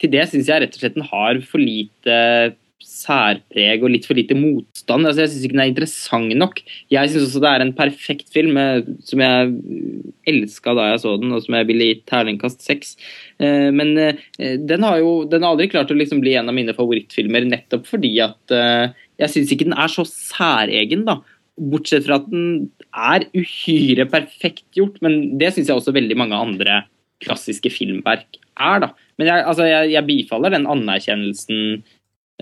til 0.01 0.11
det 0.13 0.27
syns 0.29 0.49
jeg 0.49 0.63
rett 0.63 0.75
og 0.75 0.83
slett 0.83 0.97
den 0.97 1.09
har 1.09 1.39
for 1.47 1.61
lite 1.61 2.17
særpreg 2.83 3.83
og 3.83 3.91
litt 3.93 4.05
for 4.07 4.17
lite 4.17 4.35
motstand. 4.37 5.07
Altså, 5.07 5.23
jeg 5.23 5.31
syns 5.31 5.45
ikke 5.47 5.55
den 5.55 5.63
er 5.63 5.71
interessant 5.71 6.35
nok. 6.37 6.61
Jeg 6.91 7.11
syns 7.11 7.27
også 7.29 7.41
det 7.43 7.51
er 7.51 7.65
en 7.65 7.75
perfekt 7.77 8.31
film 8.33 8.59
eh, 8.59 8.83
som 9.07 9.23
jeg 9.23 9.53
elska 10.29 10.75
da 10.77 10.89
jeg 10.91 11.03
så 11.03 11.15
den, 11.19 11.33
og 11.35 11.43
som 11.45 11.57
jeg 11.57 11.69
ville 11.69 11.89
gitt 11.89 12.05
terningkast 12.11 12.63
seks. 12.65 12.95
Eh, 13.39 13.69
men 13.75 13.93
eh, 13.99 14.23
den 14.59 14.87
har 14.87 14.99
jo 15.01 15.13
den 15.29 15.45
har 15.45 15.55
aldri 15.55 15.69
klart 15.71 15.91
å 15.93 15.97
liksom 15.97 16.23
bli 16.23 16.35
en 16.39 16.51
av 16.51 16.57
mine 16.57 16.75
favorittfilmer 16.75 17.47
nettopp 17.47 17.87
fordi 17.89 18.15
at 18.23 18.53
jeg 19.19 19.29
syns 19.31 19.51
ikke 19.53 19.67
den 19.67 19.77
er 19.77 19.91
så 19.91 20.05
særegen, 20.07 21.05
da. 21.07 21.19
Bortsett 21.53 22.07
fra 22.07 22.17
at 22.17 22.29
den 22.31 22.71
er 22.91 23.27
uhyre 23.37 24.07
perfekt 24.09 24.65
gjort, 24.77 24.97
men 25.05 25.37
det 25.39 25.53
syns 25.53 25.69
jeg 25.69 25.77
også 25.77 25.93
veldig 25.95 26.17
mange 26.19 26.37
andre 26.37 26.81
klassiske 27.23 27.71
filmverk 27.71 28.41
er. 28.59 28.87
da. 28.87 28.89
Men 29.19 29.29
jeg, 29.29 29.45
altså, 29.51 29.67
jeg, 29.69 29.93
jeg 29.93 30.07
bifaller 30.07 30.53
den 30.55 30.67
anerkjennelsen 30.69 31.63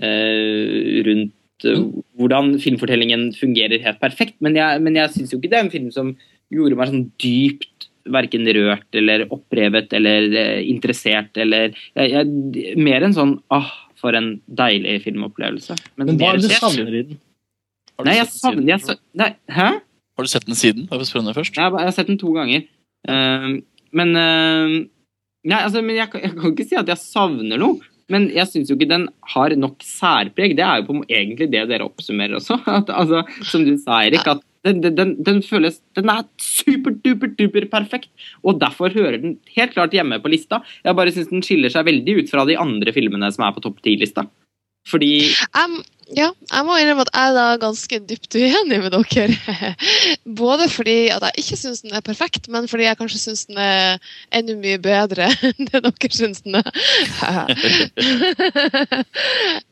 eh, 0.02 1.00
rundt 1.08 1.66
uh, 1.68 1.86
hvordan 2.20 2.54
filmfortellingen 2.62 3.30
fungerer 3.36 3.82
helt 3.84 4.00
perfekt. 4.02 4.38
Men 4.44 4.56
jeg, 4.58 4.82
men 4.84 4.98
jeg 4.98 5.12
syns 5.14 5.34
jo 5.34 5.40
ikke 5.40 5.52
det 5.52 5.60
er 5.60 5.66
en 5.66 5.74
film 5.74 5.90
som 5.94 6.14
gjorde 6.52 6.78
meg 6.78 6.92
sånn 6.92 7.08
dypt 7.22 7.88
verken 8.12 8.48
rørt 8.56 8.98
eller 8.98 9.28
opprevet 9.30 9.92
eller 9.94 10.26
uh, 10.32 10.60
interessert 10.66 11.38
eller 11.38 11.76
jeg, 11.94 12.24
Mer 12.80 13.06
enn 13.06 13.14
sånn 13.14 13.36
ah, 13.54 13.70
for 14.00 14.16
en 14.18 14.34
deilig 14.50 15.02
filmopplevelse. 15.04 15.76
Men, 15.94 16.10
men 16.10 16.18
hva 16.20 16.32
er 16.32 16.42
det 16.42 16.50
du 16.50 16.56
savner 16.56 16.98
i 16.98 17.04
den? 17.12 17.20
Nei, 18.02 18.16
jeg 18.16 18.30
savner 18.32 18.72
jeg, 18.72 18.96
nei, 19.20 19.34
Hæ? 19.52 19.68
Har 20.16 20.26
du 20.26 20.30
sett 20.30 20.48
den 20.48 20.58
siden? 20.58 20.88
Jeg, 20.90 21.52
jeg 21.54 21.70
har 21.72 21.94
sett 21.94 22.08
den 22.10 22.18
to 22.20 22.32
ganger. 22.34 22.64
Uh, 23.08 23.62
men 23.96 24.16
uh, 24.18 24.74
Nei, 25.48 25.58
altså, 25.58 25.82
men 25.82 25.98
jeg, 25.98 26.10
jeg, 26.22 26.36
kan 26.38 26.52
ikke 26.52 26.68
si 26.68 26.78
at 26.78 26.90
jeg 26.92 27.02
savner 27.02 27.58
noe. 27.60 27.80
Men 28.12 28.28
jeg 28.34 28.48
syns 28.50 28.70
jo 28.70 28.76
ikke 28.76 28.90
den 28.90 29.06
har 29.32 29.54
nok 29.56 29.82
særpreg. 29.86 30.56
Det 30.58 30.64
er 30.66 30.80
jo 30.80 30.88
på 30.88 30.96
egentlig 31.06 31.48
det 31.52 31.64
dere 31.70 31.86
oppsummerer 31.86 32.38
også. 32.38 32.58
At, 32.78 32.90
altså, 32.92 33.22
som 33.48 33.64
du 33.66 33.74
sa, 33.80 34.02
Erik, 34.04 34.26
at 34.28 34.42
den, 34.66 34.82
den, 34.84 35.16
den, 35.26 35.40
føles 35.42 35.80
Den 35.96 36.10
er 36.12 36.26
super-duper-duper 36.38 37.66
perfekt. 37.72 38.12
Og 38.46 38.60
derfor 38.62 38.94
hører 38.94 39.18
den 39.22 39.38
helt 39.56 39.74
klart 39.74 39.96
hjemme 39.96 40.20
på 40.22 40.30
lista. 40.34 40.60
Jeg 40.84 40.98
bare 40.98 41.14
syns 41.14 41.32
den 41.32 41.42
skiller 41.46 41.72
seg 41.72 41.88
veldig 41.88 42.20
ut 42.20 42.30
fra 42.30 42.46
de 42.48 42.58
andre 42.60 42.94
filmene 42.94 43.32
som 43.34 43.46
er 43.48 43.56
på 43.56 43.64
topp 43.64 43.82
ti-lista. 43.86 44.26
Fordi 44.88 45.30
um, 45.56 45.82
Ja, 46.12 46.26
jeg 46.50 46.64
må 46.66 46.74
innrømme 46.76 47.06
at 47.06 47.14
jeg 47.14 47.36
er 47.40 47.60
ganske 47.62 47.98
dypt 48.04 48.34
uenig 48.36 48.78
med 48.82 48.92
dere. 48.92 49.28
Både 50.42 50.66
fordi 50.68 51.08
at 51.14 51.22
jeg 51.24 51.32
ikke 51.40 51.56
syns 51.56 51.80
den 51.86 51.94
er 51.96 52.04
perfekt, 52.04 52.48
men 52.52 52.68
fordi 52.68 52.84
jeg 52.84 52.98
kanskje 52.98 53.20
syns 53.22 53.46
den 53.48 53.60
er 53.62 53.96
enda 54.34 54.56
mye 54.58 54.80
bedre 54.82 55.30
enn 55.48 55.70
det 55.70 55.80
dere 55.86 56.12
syns 56.12 56.42
den 56.44 56.58
er. 56.58 56.68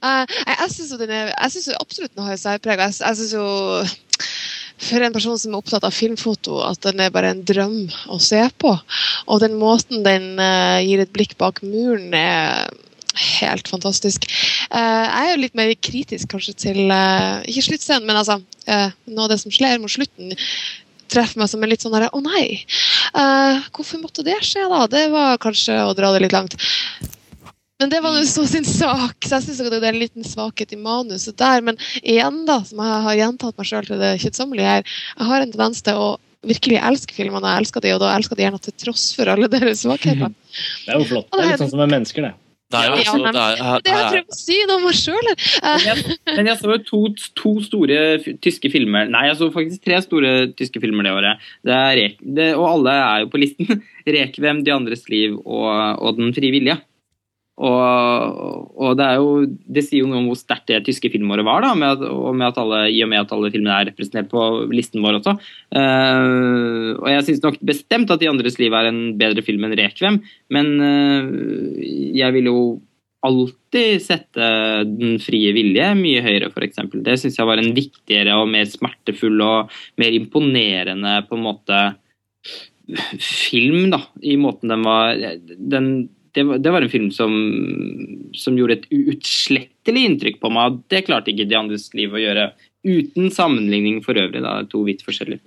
jeg 0.00 0.26
jeg 0.62 0.70
syns 0.70 1.68
absolutt 1.76 2.14
den 2.14 2.24
har 2.24 2.32
et 2.38 2.44
særpreg. 2.46 2.78
Jeg, 2.86 2.94
jeg 3.02 3.16
syns 3.20 3.34
jo 3.36 3.46
for 4.80 5.04
en 5.04 5.12
person 5.12 5.38
som 5.38 5.52
er 5.52 5.60
opptatt 5.60 5.84
av 5.84 5.92
filmfoto, 5.92 6.62
at 6.64 6.80
den 6.86 7.02
er 7.04 7.12
bare 7.12 7.34
en 7.34 7.44
drøm 7.44 7.82
å 8.08 8.16
se 8.22 8.40
på. 8.56 8.72
Og 9.28 9.42
den 9.42 9.58
måten 9.60 10.06
den 10.06 10.40
uh, 10.40 10.80
gir 10.80 11.02
et 11.04 11.12
blikk 11.12 11.36
bak 11.40 11.60
muren, 11.66 12.14
er 12.16 12.70
helt 13.18 13.68
fantastisk. 13.68 14.26
Uh, 14.70 15.06
jeg 15.06 15.24
er 15.24 15.32
jo 15.32 15.42
litt 15.44 15.58
mer 15.58 15.72
kritisk 15.82 16.30
kanskje 16.34 16.54
til 16.66 16.80
uh, 16.92 17.42
Ikke 17.50 17.66
sluttscenen, 17.66 18.06
men 18.06 18.20
altså 18.20 18.38
uh, 18.40 18.90
noe 19.10 19.26
av 19.26 19.32
det 19.32 19.40
som 19.42 19.54
skjer 19.54 19.80
mot 19.82 19.92
slutten, 19.92 20.34
treffer 21.10 21.42
meg 21.42 21.50
som 21.50 21.62
en 21.64 21.72
litt 21.72 21.82
sånn 21.82 21.96
herre 21.96 22.12
Å 22.14 22.22
nei! 22.22 22.62
hvorfor 23.74 23.98
måtte 23.98 24.22
det 24.22 24.36
skje, 24.46 24.62
da? 24.70 24.84
Det 24.86 25.08
var 25.10 25.40
kanskje 25.42 25.74
å 25.82 25.94
dra 25.98 26.12
det 26.14 26.20
litt 26.22 26.36
langt. 26.36 26.54
Men 27.80 27.90
det 27.90 27.98
var 28.04 28.14
nå 28.14 28.20
så 28.28 28.44
sin 28.46 28.66
sak, 28.68 29.16
så 29.24 29.38
jeg 29.38 29.48
syns 29.48 29.62
det 29.72 29.80
er 29.80 29.88
en 29.88 29.98
liten 29.98 30.26
svakhet 30.26 30.74
i 30.76 30.78
manuset 30.78 31.34
der. 31.40 31.64
Men 31.64 31.80
igjen, 32.02 32.42
da, 32.46 32.60
som 32.68 32.82
jeg 32.84 33.04
har 33.06 33.16
gjentatt 33.18 33.56
meg 33.58 33.70
sjøl 33.70 33.88
til 33.88 34.02
det 34.02 34.10
kjedsommelige 34.22 34.74
her, 34.74 34.84
jeg 35.16 35.30
har 35.30 35.42
en 35.46 35.54
tendens 35.54 35.80
til 35.86 35.98
å 35.98 36.10
virkelig 36.46 36.78
elske 36.90 37.16
filmene. 37.16 37.54
Jeg 37.56 37.64
elsker 37.64 37.84
de, 37.84 37.94
og 37.96 38.02
da 38.04 38.12
elsker 38.14 38.36
de 38.36 38.46
gjerne 38.46 38.60
til 38.62 38.76
tross 38.84 39.08
for 39.16 39.32
alle 39.32 39.48
deres 39.50 39.82
svakheter. 39.86 40.30
Det 40.84 40.92
er 40.92 41.00
jo 41.00 41.08
flott. 41.08 41.28
Det 41.32 41.40
er 41.40 41.52
litt 41.54 41.64
sånn 41.64 41.72
som 41.72 41.82
med 41.82 41.92
mennesker, 41.96 42.28
det. 42.28 42.34
Det 42.70 42.78
er 42.78 42.86
jo 42.86 42.98
også, 43.00 43.18
ja, 43.18 43.30
det, 43.34 43.40
er, 43.42 43.80
det 43.82 43.90
jeg 43.90 44.04
prøver 44.06 44.20
å 44.20 44.36
si 44.38 44.56
det 44.62 44.74
om 44.76 44.84
meg 44.86 44.98
sjøl. 44.98 45.30
Men 46.36 46.50
jeg 46.52 46.58
så 46.60 46.70
jo 46.70 46.76
to, 46.86 47.00
to, 47.38 47.54
store 47.66 47.96
tyske 48.44 48.70
filmer 48.70 49.10
Nei, 49.10 49.24
jeg 49.26 49.40
så 49.40 49.48
faktisk 49.54 49.82
tre 49.86 49.98
store 50.04 50.30
tyske 50.58 50.82
filmer 50.82 51.08
det 51.08 51.14
året. 51.16 51.48
Det 51.66 51.80
det, 52.20 52.52
og 52.54 52.68
alle 52.68 52.94
er 52.94 53.24
jo 53.24 53.32
på 53.32 53.42
listen. 53.42 53.82
'Rekvem', 54.10 54.62
'De 54.64 54.72
andres 54.72 55.04
liv' 55.10 55.36
og, 55.42 55.66
og 55.98 56.16
'Den 56.16 56.32
frie 56.36 56.54
vilje'. 56.54 56.78
Og, 57.60 58.68
og 58.80 58.96
det 58.96 59.04
er 59.04 59.18
jo 59.20 59.32
Det 59.44 59.82
sier 59.84 60.00
jo 60.00 60.08
noe 60.08 60.22
om 60.22 60.28
hvor 60.30 60.38
sterkt 60.38 60.70
det 60.70 60.80
tyske 60.86 61.10
filmåret 61.12 61.44
var, 61.44 61.60
da, 61.64 61.74
med 61.76 61.98
at, 61.98 62.04
og, 62.08 62.32
med 62.32 62.48
at 62.48 62.60
alle, 62.62 62.82
i 62.88 63.02
og 63.04 63.10
med 63.12 63.20
at 63.20 63.32
alle 63.36 63.50
filmene 63.52 63.74
er 63.76 63.90
representert 63.90 64.30
på 64.32 64.44
listen 64.72 65.04
vår 65.04 65.18
også. 65.20 65.36
Uh, 65.76 66.96
og 66.96 67.08
jeg 67.12 67.26
syns 67.26 67.42
nok 67.44 67.58
bestemt 67.72 68.12
at 68.12 68.22
De 68.22 68.30
andres 68.30 68.56
liv 68.60 68.74
er 68.76 68.88
en 68.88 69.02
bedre 69.20 69.44
film 69.44 69.66
enn 69.68 69.76
'Rekvem', 69.76 70.22
men 70.56 70.72
uh, 70.80 71.82
jeg 72.16 72.36
vil 72.38 72.48
jo 72.48 72.60
alltid 73.26 74.00
sette 74.00 74.46
Den 74.88 75.18
frie 75.20 75.52
vilje 75.52 75.90
mye 75.98 76.22
høyere, 76.24 76.48
f.eks. 76.48 76.80
Det 77.04 77.18
syns 77.20 77.36
jeg 77.36 77.48
var 77.48 77.60
en 77.60 77.74
viktigere 77.76 78.38
og 78.40 78.48
mer 78.48 78.68
smertefull 78.68 79.42
og 79.44 79.74
mer 80.00 80.16
imponerende 80.16 81.18
på 81.28 81.36
en 81.36 81.44
måte 81.44 81.82
film, 83.20 83.90
da, 83.92 84.00
i 84.22 84.36
måten 84.40 84.72
den 84.72 84.82
var 84.86 85.12
den, 85.58 86.08
det, 86.34 86.44
var, 86.46 86.58
det 86.62 86.72
var 86.74 86.84
en 86.84 86.92
film 86.92 87.10
som, 87.14 87.32
som 88.36 88.58
gjorde 88.58 88.78
et 88.78 88.90
uutslettelig 88.94 90.02
inntrykk 90.08 90.42
på 90.42 90.50
meg. 90.54 90.80
Det 90.92 91.04
klarte 91.08 91.32
ikke 91.32 91.48
De 91.50 91.58
andres 91.58 91.88
liv 91.96 92.12
å 92.14 92.20
gjøre, 92.22 92.50
uten 92.86 93.30
sammenligning 93.34 94.00
for 94.04 94.18
øvrig. 94.18 94.42
da, 94.44 94.60
To 94.70 94.84
vidt 94.86 95.04
forskjellige. 95.06 95.42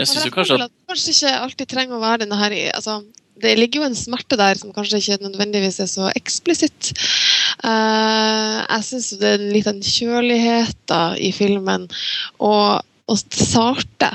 Jeg 0.00 0.08
syns 0.08 0.28
jo 0.28 0.34
kanskje 0.34 0.60
at 0.64 0.76
kanskje 0.88 1.14
ikke 1.14 1.32
alltid 1.44 1.68
trenger 1.68 1.98
å 1.98 2.02
være 2.02 2.22
denne 2.22 2.38
her 2.40 2.54
altså, 2.72 3.00
Det 3.42 3.52
ligger 3.58 3.82
jo 3.82 3.88
en 3.90 3.98
smerte 3.98 4.38
der 4.40 4.56
som 4.56 4.72
kanskje 4.72 5.00
ikke 5.02 5.26
nødvendigvis 5.26 5.80
er 5.82 5.90
så 5.90 6.08
eksplisitt. 6.16 6.92
Uh, 7.64 8.64
jeg 8.64 8.86
syns 8.86 9.10
det 9.20 9.34
er 9.34 9.42
litt 9.42 9.56
liten 9.58 9.80
kjølighet 9.84 10.78
da, 10.88 11.02
i 11.16 11.32
filmen, 11.36 11.88
og, 12.40 12.84
og 13.10 13.22
sarte 13.36 14.12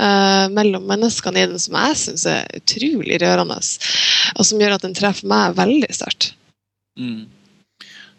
uh, 0.00 0.46
mellom 0.56 0.86
menneskene 0.88 1.42
i 1.42 1.50
den 1.50 1.60
som 1.62 1.76
jeg 1.78 1.98
syns 2.04 2.26
er 2.30 2.48
utrolig 2.60 3.20
rørende, 3.22 3.60
og 4.36 4.48
som 4.48 4.62
gjør 4.62 4.78
at 4.78 4.86
den 4.86 4.96
treffer 4.96 5.28
meg 5.30 5.58
veldig 5.60 5.92
sterkt. 5.94 6.32
Mm. 6.98 7.28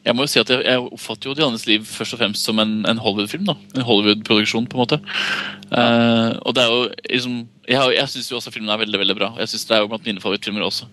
Jeg 0.02 0.18
må 0.18 0.26
jo 0.26 0.32
si 0.32 0.40
at 0.42 0.50
jeg, 0.50 0.64
jeg 0.66 0.82
oppfatter 0.82 1.30
jo 1.30 1.36
Diannes 1.38 1.68
liv' 1.70 1.86
først 1.86 2.16
og 2.16 2.22
fremst 2.24 2.48
som 2.48 2.58
en, 2.62 2.72
en 2.90 3.02
Hollywood-film. 3.02 3.44
da, 3.46 3.54
En 3.76 3.86
Hollywood-produksjon, 3.86 4.66
på 4.70 4.78
en 4.78 4.82
måte. 4.82 4.98
Uh, 5.70 6.34
og 6.42 6.56
det 6.58 6.64
er 6.64 6.72
jo 6.74 6.80
liksom 7.06 7.36
Jeg, 7.70 7.94
jeg 7.96 8.10
syns 8.12 8.32
jo 8.32 8.40
også 8.40 8.52
filmen 8.52 8.74
er 8.74 8.82
veldig 8.82 9.00
veldig 9.00 9.16
bra. 9.16 9.30
Jeg 9.40 9.52
synes 9.52 9.68
Det 9.70 9.76
er 9.76 9.84
jo 9.84 9.92
blant 9.92 10.08
mine 10.10 10.24
favorittfilmer 10.24 10.66
også. 10.66 10.90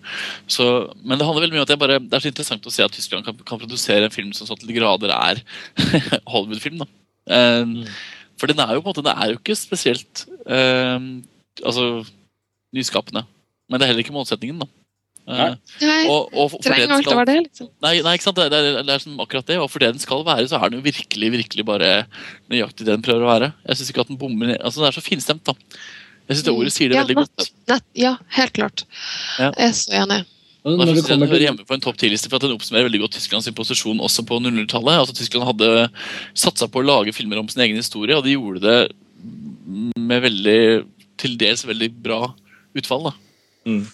Så, 0.47 0.67
men 1.01 1.17
det 1.17 1.25
handler 1.25 1.47
veldig 1.47 1.57
mye 1.57 1.63
om 1.65 1.67
at 1.67 1.73
jeg 1.73 1.81
bare, 1.81 1.99
det 2.05 2.15
er 2.15 2.27
så 2.27 2.31
interessant 2.31 2.69
å 2.69 2.75
se 2.75 2.85
at 2.85 2.93
Tyskland 2.93 3.25
kan, 3.25 3.41
kan 3.49 3.63
produsere 3.63 4.11
en 4.11 4.15
film 4.15 4.37
som 4.37 4.47
så 4.47 4.59
til 4.61 4.77
grader 4.77 5.15
er 5.17 5.41
Hollywood-film. 6.33 6.85
da. 6.85 6.89
Uh. 7.33 7.89
For 8.39 8.47
den 8.47 8.61
er 8.63 8.77
jo 8.77 8.85
på 8.85 8.93
en 8.93 8.93
måte, 8.93 9.07
det 9.09 9.17
er 9.17 9.33
jo 9.33 9.41
ikke 9.41 9.57
spesielt 9.59 10.27
altså, 10.49 11.87
nyskapende. 12.75 13.25
Men 13.69 13.81
det 13.81 13.87
er 13.87 13.93
heller 13.93 14.07
ikke 14.07 14.17
målsetningen. 14.17 14.65
da. 14.65 14.69
Nei, 15.29 15.49
og, 16.09 16.31
og 16.33 16.55
trenger 16.65 16.95
alt 16.97 17.11
å 17.13 17.17
være 17.19 17.29
det, 17.29 17.41
liksom. 17.51 17.69
Nei, 17.85 17.99
nei 18.05 18.15
ikke 18.17 18.29
sant? 18.31 18.39
Det, 18.39 18.49
det, 18.49 18.85
det 18.89 18.95
er 18.95 19.03
sånn 19.03 19.19
akkurat 19.21 19.51
det. 19.51 19.59
Og 19.61 19.69
for 19.69 19.85
det 19.85 19.91
den 19.93 20.01
skal 20.01 20.25
være, 20.25 20.47
så 20.49 20.57
er 20.57 20.73
den 20.73 20.81
jo 20.81 20.87
virkelig 20.87 21.29
virkelig 21.35 21.67
bare 21.69 21.91
nøyaktig 22.49 22.87
det 22.87 22.95
den 22.95 23.05
prøver 23.05 23.27
å 23.27 23.33
være. 23.35 23.51
Jeg 23.69 23.81
synes 23.81 23.93
ikke 23.93 24.07
at 24.07 24.13
den 24.13 24.21
bommer 24.21 24.55
altså 24.57 24.81
Den 24.81 24.89
er 24.89 24.97
så 24.97 25.05
finstemt, 25.05 25.45
da. 25.45 25.53
Jeg 26.29 26.39
syns 26.39 26.47
det 26.49 26.55
ordet 26.55 26.73
sier 26.75 26.93
det 26.93 26.97
ja, 26.97 27.05
veldig 27.05 27.19
godt. 27.21 27.49
Nett, 27.69 27.87
ja, 27.97 28.15
helt 28.37 28.55
klart. 28.57 28.85
Ja. 29.41 29.51
Jeg 29.51 29.69
er 29.69 29.77
så 29.77 29.95
enig. 30.01 30.23
Det 30.69 31.05
kommer 31.09 31.31
til... 31.31 31.45
hjemme 31.45 31.65
på 31.65 31.77
en 31.77 31.85
topp 31.85 31.97
10-liste 31.97 32.29
for 32.29 32.37
at 32.37 32.45
Den 32.45 32.57
oppsummerer 32.57 32.89
veldig 32.89 33.01
godt 33.05 33.15
Tysklands 33.17 33.49
posisjon 33.57 34.01
også 34.05 34.25
på 34.29 34.41
00-tallet. 34.43 34.97
Altså 35.01 35.17
Tyskland 35.17 35.47
hadde 35.49 35.89
satsa 36.37 36.69
på 36.69 36.83
å 36.83 36.89
lage 36.89 37.15
filmer 37.17 37.41
om 37.41 37.49
sin 37.49 37.63
egen 37.65 37.79
historie, 37.79 38.17
og 38.17 38.27
de 38.27 38.37
gjorde 38.37 38.65
det 38.65 38.79
med 39.69 40.25
veldig 40.25 40.61
til 41.19 41.39
dels 41.41 41.65
veldig 41.67 41.91
bra 42.03 42.23
utfall. 42.79 43.11
da. 43.11 43.15
Mm. 43.69 43.85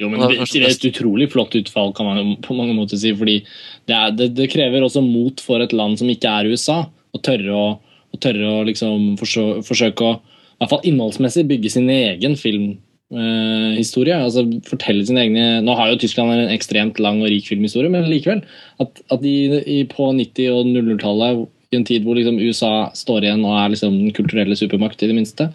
Jo, 0.00 0.08
men 0.10 0.22
det, 0.24 0.40
er 0.40 0.66
et 0.66 0.86
utrolig 0.88 1.28
flott 1.30 1.54
utfall, 1.58 1.92
kan 1.94 2.08
man 2.08 2.36
på 2.42 2.56
mange 2.58 2.74
måter 2.74 2.98
si. 2.98 3.12
fordi 3.14 3.38
det, 3.44 3.94
er, 3.94 4.14
det, 4.16 4.32
det 4.38 4.50
krever 4.50 4.82
også 4.82 5.02
mot 5.04 5.40
for 5.44 5.62
et 5.62 5.74
land 5.76 6.00
som 6.00 6.10
ikke 6.10 6.30
er 6.30 6.50
USA, 6.50 6.82
å 7.12 7.20
tørre 7.22 7.54
å, 7.54 7.66
å, 8.10 8.20
tørre 8.22 8.48
å 8.48 8.62
liksom 8.66 9.12
forsøke, 9.20 9.62
forsøke 9.68 10.08
å 10.08 10.16
i 10.16 10.62
hvert 10.62 10.76
fall 10.76 10.84
innholdsmessig 10.86 11.42
bygge 11.50 11.70
sin 11.74 11.88
egen 11.90 12.36
filmhistorie. 12.38 14.14
Eh, 14.14 14.26
altså 14.28 14.44
fortelle 14.62 15.02
sine 15.08 15.24
egne 15.24 15.46
Nå 15.66 15.74
har 15.74 15.90
jo 15.90 15.96
Tyskland 15.98 16.30
en 16.36 16.52
ekstremt 16.54 17.00
lang 17.02 17.18
og 17.18 17.32
rik 17.32 17.48
filmhistorie, 17.50 17.90
men 17.90 18.06
likevel. 18.06 18.44
At, 18.82 19.02
at 19.10 19.24
de 19.24 19.82
på 19.90 20.06
90- 20.14 20.54
og 20.54 20.70
00-tallet, 20.70 21.42
i 21.72 21.78
en 21.78 21.86
tid 21.88 22.04
hvor 22.04 22.18
liksom 22.18 22.40
USA 22.42 22.90
står 22.96 23.26
igjen 23.26 23.44
og 23.48 23.56
er 23.58 23.72
liksom 23.72 23.96
den 23.98 24.16
kulturelle 24.16 24.56
supermakt, 24.58 25.02
i 25.02 25.10
det 25.10 25.16
minste, 25.16 25.48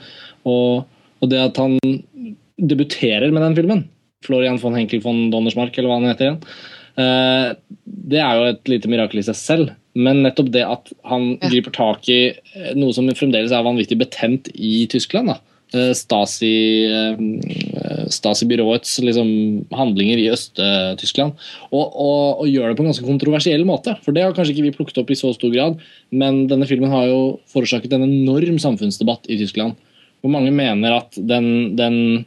og, 0.47 0.87
og 1.21 1.31
det 1.31 1.43
at 1.43 1.61
han 1.61 1.77
debuterer 2.57 3.29
med 3.31 3.43
den 3.45 3.57
filmen 3.57 3.85
Florian 4.25 4.57
von 4.61 4.75
Henkel 4.75 5.03
von 5.03 5.27
Donnersmark, 5.31 5.77
eller 5.77 5.91
hva 5.91 5.99
han 5.99 6.09
heter 6.09 6.27
igjen. 6.27 6.39
Eh, 6.97 7.49
det 8.09 8.21
er 8.23 8.39
jo 8.39 8.47
et 8.49 8.71
lite 8.71 8.89
mirakel 8.89 9.21
i 9.21 9.25
seg 9.27 9.37
selv, 9.37 9.75
men 9.97 10.23
nettopp 10.25 10.49
det 10.53 10.63
at 10.65 10.89
han 11.09 11.35
griper 11.43 11.73
tak 11.75 12.09
i 12.09 12.21
eh, 12.31 12.71
noe 12.77 12.95
som 12.95 13.09
fremdeles 13.13 13.53
er 13.53 13.65
vanvittig 13.65 13.99
betent 14.01 14.49
i 14.55 14.87
Tyskland. 14.89 15.33
da. 15.33 15.37
Eh, 15.77 15.93
Stasi, 15.97 16.55
Stasi-byråets 18.13 18.97
liksom, 19.05 19.29
handlinger 19.75 20.21
i 20.21 20.29
Øst-Tyskland. 20.33 21.35
Og, 21.71 21.85
og, 21.85 22.43
og, 22.43 22.45
gjør 22.51 22.71
det 22.71 22.77
på 22.77 22.85
en 22.85 22.91
ganske 22.91 23.07
kontroversiell 23.07 23.65
måte. 23.67 23.97
For 24.05 24.15
det 24.15 24.25
har 24.25 24.35
kanskje 24.37 24.55
ikke 24.55 24.67
vi 24.69 24.75
plukket 24.77 25.01
opp 25.01 25.11
i 25.13 25.19
så 25.19 25.33
stor 25.35 25.53
grad, 25.53 25.83
men 26.11 26.45
denne 26.51 26.69
filmen 26.69 26.93
har 26.93 27.09
jo 27.09 27.19
forårsaket 27.51 27.97
en 27.97 28.07
enorm 28.07 28.57
samfunnsdebatt 28.61 29.29
i 29.31 29.39
Tyskland. 29.41 29.77
Hvor 30.21 30.33
mange 30.33 30.51
mener 30.55 30.97
at 30.97 31.17
den, 31.17 31.77
den 31.77 32.25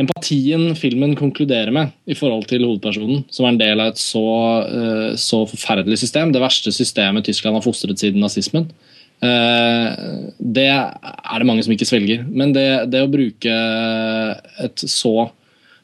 empatien 0.00 0.72
filmen 0.78 1.16
konkluderer 1.18 1.72
med 1.74 1.92
i 2.08 2.16
forhold 2.16 2.46
til 2.50 2.64
hovedpersonen, 2.64 3.24
som 3.32 3.46
er 3.46 3.54
en 3.54 3.60
del 3.60 3.82
av 3.82 3.92
et 3.92 4.00
så, 4.00 4.24
uh, 4.64 5.10
så 5.20 5.42
forferdelig 5.50 6.00
system, 6.04 6.32
det 6.32 6.42
verste 6.42 6.72
systemet 6.74 7.26
Tyskland 7.28 7.58
har 7.58 7.66
fostret 7.66 8.00
siden 8.00 8.22
nazismen, 8.22 8.70
det 9.22 10.66
er 10.66 11.38
det 11.38 11.46
mange 11.46 11.62
som 11.62 11.74
ikke 11.74 11.86
svelger. 11.86 12.24
Men 12.26 12.54
det, 12.56 12.66
det 12.90 13.04
å 13.04 13.10
bruke 13.10 13.52
et 14.64 14.82
så 14.82 15.28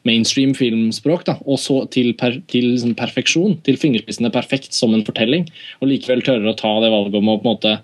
mainstream 0.08 0.54
filmspråk 0.56 1.26
da, 1.26 1.36
og 1.44 1.60
så 1.62 1.82
til, 1.92 2.12
per, 2.18 2.40
til 2.50 2.72
liksom 2.72 2.96
perfeksjon, 2.98 3.58
til 3.66 3.78
fingerspissene 3.78 4.32
perfekt 4.34 4.74
som 4.74 4.94
en 4.96 5.04
fortelling, 5.06 5.46
og 5.82 5.90
likevel 5.90 6.24
tørre 6.26 6.50
å 6.50 6.58
ta 6.58 6.72
det 6.82 6.90
valget 6.94 7.18
om 7.18 7.30
å 7.30 7.38
på 7.38 7.46
en 7.46 7.52
måte 7.52 7.76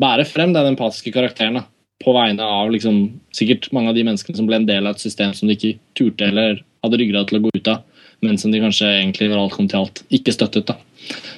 bære 0.00 0.24
frem 0.28 0.54
den 0.56 0.72
empatiske 0.72 1.12
karakteren. 1.12 1.60
da 1.60 1.66
på 2.02 2.12
vegne 2.16 2.42
av 2.42 2.70
liksom, 2.72 3.04
sikkert 3.34 3.70
mange 3.74 3.92
av 3.92 3.96
de 3.96 4.04
menneskene 4.06 4.38
som 4.38 4.48
ble 4.48 4.60
en 4.60 4.68
del 4.68 4.86
av 4.86 4.96
et 4.96 5.04
system 5.04 5.34
som 5.36 5.48
de 5.48 5.56
ikke 5.56 5.76
turte 5.98 6.28
eller 6.28 6.62
hadde 6.82 6.98
ryggrad 6.98 7.30
til 7.30 7.38
å 7.38 7.44
gå 7.44 7.52
ut 7.54 7.70
av, 7.70 7.82
men 8.26 8.38
som 8.40 8.54
de 8.54 8.62
kanskje 8.62 8.88
egentlig 8.90 9.30
var 9.30 9.42
alt 9.42 9.56
kom 9.56 9.68
til 9.70 9.82
alt 9.82 10.02
ikke 10.14 10.34
støttet. 10.34 10.66
da. 10.70 10.78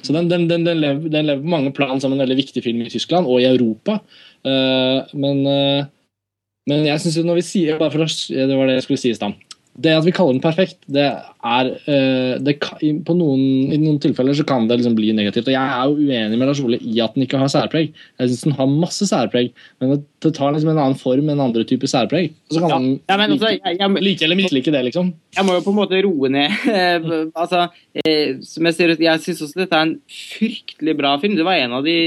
Så 0.01 0.13
den, 0.13 0.29
den, 0.31 0.47
den, 0.49 0.65
den, 0.67 0.81
lever, 0.81 1.09
lever, 1.09 1.41
på 1.41 1.53
mange 1.55 1.73
plan 1.75 2.01
som 2.01 2.13
en 2.13 2.21
veldig 2.21 2.37
viktig 2.41 2.63
film 2.65 2.83
i 2.83 2.91
Tyskland 2.93 3.29
og 3.29 3.41
i 3.41 3.49
Europa. 3.49 3.99
Uh, 4.45 5.01
men, 5.17 5.41
uh, 5.47 5.87
men 6.69 6.85
jeg 6.85 7.01
synes 7.01 7.17
jo 7.17 7.25
når 7.25 7.41
vi 7.41 7.47
sier 7.47 7.81
bare 7.81 7.93
for 7.93 8.05
å, 8.05 8.09
Det 8.09 8.57
var 8.57 8.69
det 8.69 8.79
jeg 8.79 8.87
skulle 8.87 9.01
si 9.01 9.13
i 9.13 9.17
stad 9.17 9.33
det 9.75 9.91
at 9.91 10.05
vi 10.05 10.13
kaller 10.15 10.37
den 10.37 10.43
perfekt, 10.43 10.77
det 10.87 11.03
er 11.03 11.69
uh, 11.83 12.35
det 12.39 12.53
på 12.63 13.15
noen, 13.17 13.41
I 13.75 13.79
noen 13.81 13.97
tilfeller 14.03 14.37
så 14.37 14.45
kan 14.47 14.69
det 14.69 14.77
liksom 14.79 14.95
bli 14.95 15.09
negativt. 15.15 15.49
og 15.49 15.55
Jeg 15.55 15.73
er 15.75 15.89
jo 15.89 15.97
uenig 15.99 16.39
med 16.39 16.47
Lars 16.47 16.61
Ole 16.63 16.79
i 16.79 17.01
at 17.03 17.17
den 17.17 17.25
ikke 17.25 17.41
har 17.41 17.51
særpreg. 17.51 17.91
Jeg 17.91 18.31
syns 18.31 18.45
den 18.47 18.55
har 18.55 18.71
masse 18.71 19.07
særpreg, 19.09 19.51
men 19.83 19.97
det, 19.97 20.31
tar 20.35 20.55
liksom 20.55 20.71
en 20.71 20.79
annen 20.79 20.97
form, 20.99 21.27
enn 21.29 21.43
andre 21.43 21.65
type 21.67 21.89
særpreg. 21.91 22.31
Så 22.53 22.63
kan 22.63 22.71
ja. 22.71 22.79
den 22.79 22.87
ja, 23.03 23.19
altså, 23.27 23.51
jeg, 23.51 23.77
jeg, 23.81 24.05
like 24.07 24.25
eller 24.25 24.39
mislike 24.39 24.73
det, 24.73 24.83
liksom. 24.87 25.11
Jeg 25.35 25.47
må 25.47 25.57
jo 25.57 25.65
på 25.67 25.75
en 25.75 25.79
måte 25.81 26.01
roe 26.07 26.31
ned. 26.31 26.55
altså, 27.41 27.67
eh, 27.99 28.39
som 28.47 28.71
Jeg 28.71 28.79
sier, 28.79 28.95
jeg 28.95 29.23
syns 29.27 29.43
også 29.43 29.65
dette 29.65 29.75
er 29.75 29.89
en 29.89 29.97
fryktelig 30.07 30.95
bra 31.03 31.17
film. 31.19 31.35
Det 31.35 31.47
var 31.47 31.59
en 31.59 31.79
av 31.81 31.87
de 31.87 31.97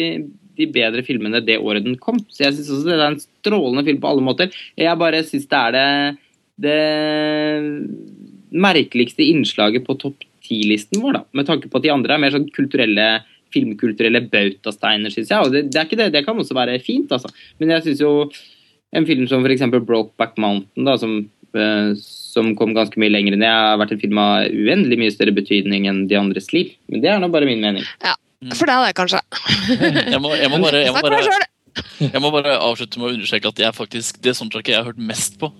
de 0.59 0.67
bedre 0.75 1.05
filmene 1.07 1.39
det 1.47 1.61
året 1.63 1.85
den 1.85 1.95
kom. 2.03 2.19
Så 2.33 2.43
jeg 2.43 2.57
syns 2.57 2.73
også 2.75 2.89
det 2.89 2.97
er 2.97 3.05
en 3.13 3.21
strålende 3.23 3.85
film 3.87 4.01
på 4.03 4.11
alle 4.11 4.25
måter. 4.27 4.57
Jeg 4.75 4.99
bare 4.99 5.23
syns 5.27 5.47
det 5.47 5.61
er 5.61 5.77
det 5.77 5.87
det 6.59 6.79
merkeligste 8.49 9.27
innslaget 9.27 9.85
på 9.87 9.97
topp 10.01 10.25
ti-listen 10.49 11.03
vår, 11.03 11.19
da, 11.19 11.25
med 11.37 11.49
tanke 11.49 11.69
på 11.69 11.81
at 11.81 11.85
de 11.85 11.93
andre 11.93 12.17
er 12.17 12.23
mer 12.23 12.35
sånn 12.35 12.49
kulturelle 12.55 13.09
filmkulturelle 13.55 14.23
bautasteiner, 14.29 15.13
syns 15.13 15.33
jeg. 15.33 15.41
Og 15.41 15.55
det, 15.55 15.67
det, 15.73 15.81
er 15.81 15.89
ikke 15.89 15.99
det, 16.01 16.13
det 16.15 16.25
kan 16.27 16.39
også 16.41 16.57
være 16.57 16.79
fint, 16.85 17.13
altså. 17.15 17.31
Men 17.61 17.75
jeg 17.75 17.87
syns 17.87 18.03
jo 18.05 18.13
en 18.97 19.07
film 19.09 19.27
som 19.31 19.45
f.eks. 19.45 19.67
Brokeback 19.89 20.39
Mountain, 20.41 20.89
da, 20.89 20.97
som, 21.01 21.15
uh, 21.57 21.91
som, 21.97 22.55
kom 22.59 22.75
ganske 22.77 23.01
mye 23.01 23.13
lenger 23.13 23.37
enn 23.37 23.45
det, 23.45 23.53
har 23.53 23.81
vært 23.81 23.95
en 23.97 24.03
film 24.03 24.21
av 24.23 24.49
uendelig 24.53 25.01
mye 25.01 25.15
større 25.15 25.37
betydning 25.37 25.89
enn 25.91 26.07
De 26.11 26.19
andres 26.21 26.51
liv. 26.53 26.75
Men 26.93 27.05
det 27.05 27.13
er 27.13 27.23
nå 27.23 27.31
bare 27.33 27.49
min 27.49 27.65
mening. 27.65 27.87
Ja, 28.05 28.17
for 28.55 28.69
deg 28.69 28.75
er 28.77 28.91
det, 28.91 28.99
kanskje. 28.99 29.23
jeg, 30.13 30.21
må, 30.25 30.35
jeg, 30.37 30.53
må 30.53 30.61
bare, 30.65 30.85
jeg, 30.85 30.93
må 30.93 31.05
bare, 31.05 31.41
jeg 32.05 32.25
må 32.25 32.35
bare 32.35 32.59
avslutte 32.59 33.01
med 33.01 33.11
å 33.11 33.17
understreke 33.17 33.53
at 33.53 33.65
jeg 33.65 33.77
faktisk, 33.77 34.21
det 34.25 34.37
soundtracket 34.37 34.77
jeg 34.77 34.83
har 34.83 34.93
hørt 34.93 35.09
mest 35.09 35.41
på 35.41 35.53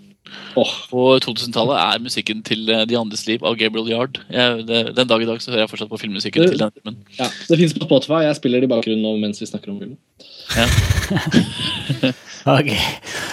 Oh. 0.59 0.73
På 0.91 1.03
2000-tallet 1.23 1.79
er 1.79 2.03
musikken 2.03 2.41
til 2.47 2.69
eh, 2.73 2.85
De 2.89 2.97
andres 2.99 3.25
liv 3.29 3.45
av 3.47 3.57
Gabriel 3.61 3.91
Yard. 3.93 4.19
Jeg, 4.33 4.65
det, 4.69 4.81
den 4.97 5.11
dag 5.11 5.23
i 5.23 5.29
dag 5.29 5.43
så 5.43 5.53
hører 5.53 5.65
jeg 5.65 5.73
fortsatt 5.73 5.93
på 5.93 6.01
filmmusikken 6.03 6.45
det, 6.45 6.51
til 6.55 6.63
den 6.65 6.75
filmen. 6.79 6.99
Ja, 7.19 7.29
det 7.51 7.61
fins 7.61 7.77
på 7.77 7.87
Spotify. 7.87 8.25
Jeg 8.27 8.39
spiller 8.41 8.65
det 8.65 8.69
i 8.71 8.73
bakgrunnen 8.73 9.05
nå 9.05 9.15
mens 9.23 9.43
vi 9.43 9.49
snakker 9.51 9.73
om 9.73 9.79
filmen. 9.83 9.99
Ja. 10.57 10.67
okay. 12.59 12.81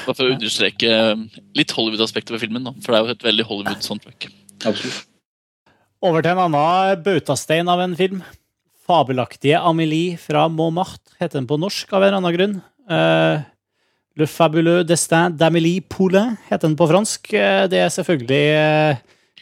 Bare 0.05 0.13
for 0.13 0.27
å 0.27 0.35
understreke 0.35 0.93
eh, 0.93 1.41
litt 1.57 1.73
Hollywood-aspektet 1.75 2.35
ved 2.35 2.45
filmen, 2.45 2.67
da. 2.67 2.75
for 2.83 2.93
det 2.93 2.99
er 2.99 3.05
jo 3.05 3.17
et 3.17 3.27
veldig 3.31 3.49
Hollywood-soundtrack. 3.49 4.29
Absolutt. 4.63 5.03
Over 6.05 6.21
til 6.21 6.35
en 6.35 6.43
annen 6.45 7.03
bautastein 7.05 7.71
av 7.71 7.81
en 7.81 7.95
film. 7.97 8.21
Fabelaktige 8.85 9.57
Amélie 9.65 10.19
fra 10.21 10.45
Montmartre 10.51 11.17
heter 11.17 11.39
den 11.39 11.49
på 11.49 11.57
norsk 11.57 11.89
av 11.95 12.03
en 12.03 12.11
eller 12.11 12.21
annen 12.21 12.35
grunn. 12.35 12.57
Eh, 12.85 13.45
Le 14.15 14.25
fabuleux 14.25 14.85
destin 14.87 15.29
d'Amélie 15.29 15.81
Poulain 15.81 16.37
heter 16.47 16.69
den 16.69 16.77
på 16.79 16.87
fransk. 16.87 17.33
Eh, 17.35 17.65
det 17.67 17.81
er 17.83 17.91
selvfølgelig 17.91 18.45
eh, 18.55 19.01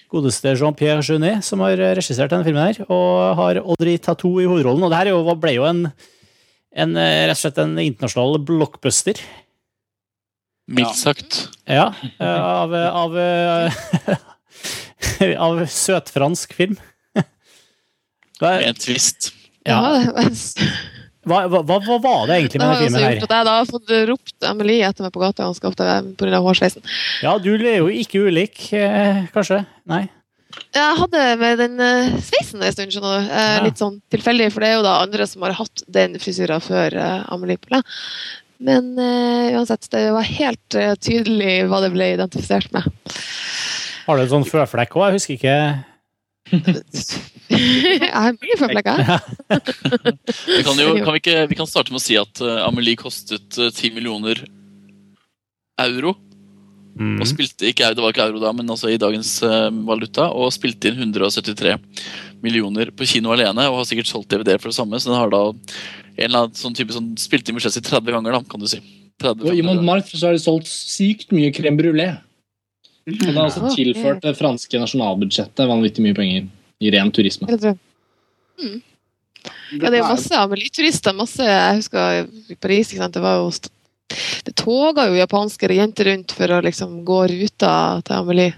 godeste 0.10 0.56
Jean-Pierre 0.58 1.04
Jeunet 1.06 1.46
som 1.46 1.62
har 1.62 1.78
regissert 2.00 2.34
denne 2.34 2.46
filmen 2.48 2.66
her, 2.66 2.80
og 2.90 3.38
har 3.38 3.62
Audrey 3.62 4.02
Tatou 4.02 4.42
i 4.42 4.48
hovedrollen. 4.50 4.82
Og 4.82 4.90
det 4.90 4.98
her 4.98 5.12
er 5.14 5.38
ble 5.44 5.54
jo 5.54 5.68
en, 5.70 5.84
en, 6.74 6.98
eh, 6.98 7.28
rett 7.30 7.38
og 7.38 7.44
slett 7.44 7.62
en 7.62 7.78
internasjonal 7.86 8.42
blockbuster. 8.50 9.22
Mildt 10.74 10.98
sagt. 10.98 11.38
Ja, 11.70 11.92
av, 12.24 12.74
av, 12.74 13.18
av 15.50 15.64
søtfransk 15.70 16.58
film. 16.58 16.80
Med 18.42 18.70
en 18.72 18.82
twist. 18.82 19.36
Ja, 19.70 19.84
ja. 20.02 20.30
Hva, 21.24 21.44
hva, 21.48 21.78
hva 21.80 21.98
var 22.04 22.26
det 22.28 22.40
egentlig 22.40 22.60
med 22.60 22.68
denne 22.68 22.80
filmen 22.82 23.04
her? 23.06 23.16
jeg 23.22 23.30
da 23.48 23.54
har 23.60 23.70
fått 23.70 23.94
ropt 24.10 24.48
Amelie 24.50 24.90
etter 24.90 25.06
meg 25.06 25.14
på 25.16 25.22
gata 25.24 25.46
ganske 25.48 25.70
ofte 25.70 25.88
pga. 26.20 26.42
hårsveisen. 26.44 26.84
Ja, 27.24 27.38
du 27.40 27.54
er 27.56 27.80
jo 27.80 27.88
ikke 27.88 28.26
ulik, 28.28 28.60
eh, 28.76 29.24
kanskje? 29.36 29.62
Nei? 29.90 30.04
Jeg 30.76 30.98
hadde 31.00 31.22
med 31.42 31.58
den 31.64 31.80
eh, 31.82 32.14
sveisen 32.22 32.62
en 32.62 32.76
stund, 32.76 32.94
skjønner 32.94 33.24
du. 33.24 33.32
Eh, 33.32 33.50
Ja. 33.56 33.64
Litt 33.66 33.80
sånn 33.82 33.98
tilfeldig, 34.14 34.52
for 34.54 34.66
det 34.66 34.70
er 34.70 34.78
jo 34.78 34.86
da 34.86 35.00
andre 35.02 35.28
som 35.30 35.46
har 35.48 35.56
hatt 35.58 35.86
den 35.88 36.20
frisyra 36.22 36.60
før 36.64 36.98
Amelie 37.34 37.62
Poulain. 37.62 37.88
Men 38.64 38.94
uh, 38.96 39.58
uansett, 39.58 39.90
det 39.92 40.06
var 40.16 40.24
helt 40.24 40.78
tydelig 41.04 41.66
hva 41.68 41.82
det 41.84 41.90
ble 41.92 42.14
identifisert 42.14 42.70
med. 42.72 42.86
Har 44.06 44.20
du 44.20 44.24
en 44.24 44.32
sånn 44.38 44.48
føflekk 44.48 44.96
òg? 44.96 45.10
Jeg 45.10 45.18
husker 45.18 45.36
ikke. 45.40 45.58
jeg 47.94 48.12
har 48.12 48.36
mye 48.36 48.58
føflekker. 48.60 49.02
Vi 50.48 50.62
kan, 50.66 50.80
jo, 50.80 50.92
kan 51.06 51.14
vi, 51.14 51.22
ikke, 51.22 51.40
vi 51.52 51.58
kan 51.60 51.70
starte 51.70 51.94
med 51.94 52.02
å 52.02 52.04
si 52.04 52.18
at 52.20 52.44
uh, 52.44 52.66
Amelie 52.68 53.00
kostet 53.00 53.60
uh, 53.60 53.70
10 53.70 53.96
millioner 53.98 54.44
euro. 55.84 56.16
Mm. 56.94 57.18
Og 57.18 57.26
spilte 57.26 57.72
ikke, 57.72 57.90
det 57.98 58.04
var 58.04 58.14
ikke 58.14 58.28
euro 58.28 58.42
da, 58.42 58.52
men 58.54 58.70
altså 58.70 58.92
i 58.92 59.00
dagens 59.02 59.36
uh, 59.46 59.70
valuta. 59.88 60.30
Og 60.38 60.54
spilte 60.56 60.92
inn 60.92 61.02
173 61.02 61.78
millioner 62.44 62.92
på 62.94 63.08
kino 63.10 63.34
alene, 63.34 63.70
og 63.70 63.82
har 63.82 63.88
sikkert 63.90 64.12
solgt 64.12 64.34
DVD 64.34 64.58
for 64.58 64.72
det 64.72 64.78
samme. 64.78 65.00
Så 65.00 65.12
den 65.12 65.20
har 65.20 65.34
da 65.34 65.46
en 65.50 66.28
eller 66.28 66.46
annen 66.46 66.58
sånn 66.58 66.76
type 66.78 66.94
sånn, 66.94 67.14
spilte 67.22 67.52
inn 67.52 67.58
budsjettet 67.58 67.90
30 67.90 68.14
ganger, 68.18 68.38
da, 68.38 68.44
kan 68.50 68.62
du 68.62 68.70
si. 68.70 68.82
30, 69.22 69.46
Og 69.46 69.58
i 69.58 69.64
Montmartre 69.66 70.18
så 70.18 70.30
har 70.30 70.38
de 70.38 70.42
solgt 70.42 70.70
sykt 70.70 71.34
mye 71.34 71.54
crème 71.54 71.78
brulé. 71.80 72.10
Og 73.04 73.20
det 73.20 73.34
har 73.36 73.50
også 73.50 73.74
tilført 73.76 74.24
det 74.24 74.38
franske 74.38 74.80
nasjonalbudsjettet 74.80 75.68
vanvittig 75.68 76.06
mye 76.06 76.16
penger 76.18 76.46
i 76.84 76.92
ren 76.94 77.12
turisme. 77.16 77.48
Mm. 77.48 78.82
Ja, 79.74 79.90
det 79.90 79.96
er 79.98 80.02
jo 80.02 80.10
masse 80.12 80.38
Amelie-turister. 80.40 81.16
masse, 81.18 81.44
Jeg 81.44 81.80
husker 81.82 82.28
i 82.54 82.56
Paris, 82.56 82.92
ikke 82.94 83.04
sant? 83.04 83.16
det 83.18 83.24
var 83.24 83.42
jo 83.42 83.50
det 84.44 84.54
toga 84.60 85.08
jo 85.10 85.16
japanske 85.18 85.70
jenter 85.74 86.10
rundt 86.12 86.34
for 86.36 86.52
å 86.52 86.60
liksom 86.64 87.00
gå 87.08 87.20
ruta 87.32 87.72
til 88.06 88.18
Amelie. 88.20 88.54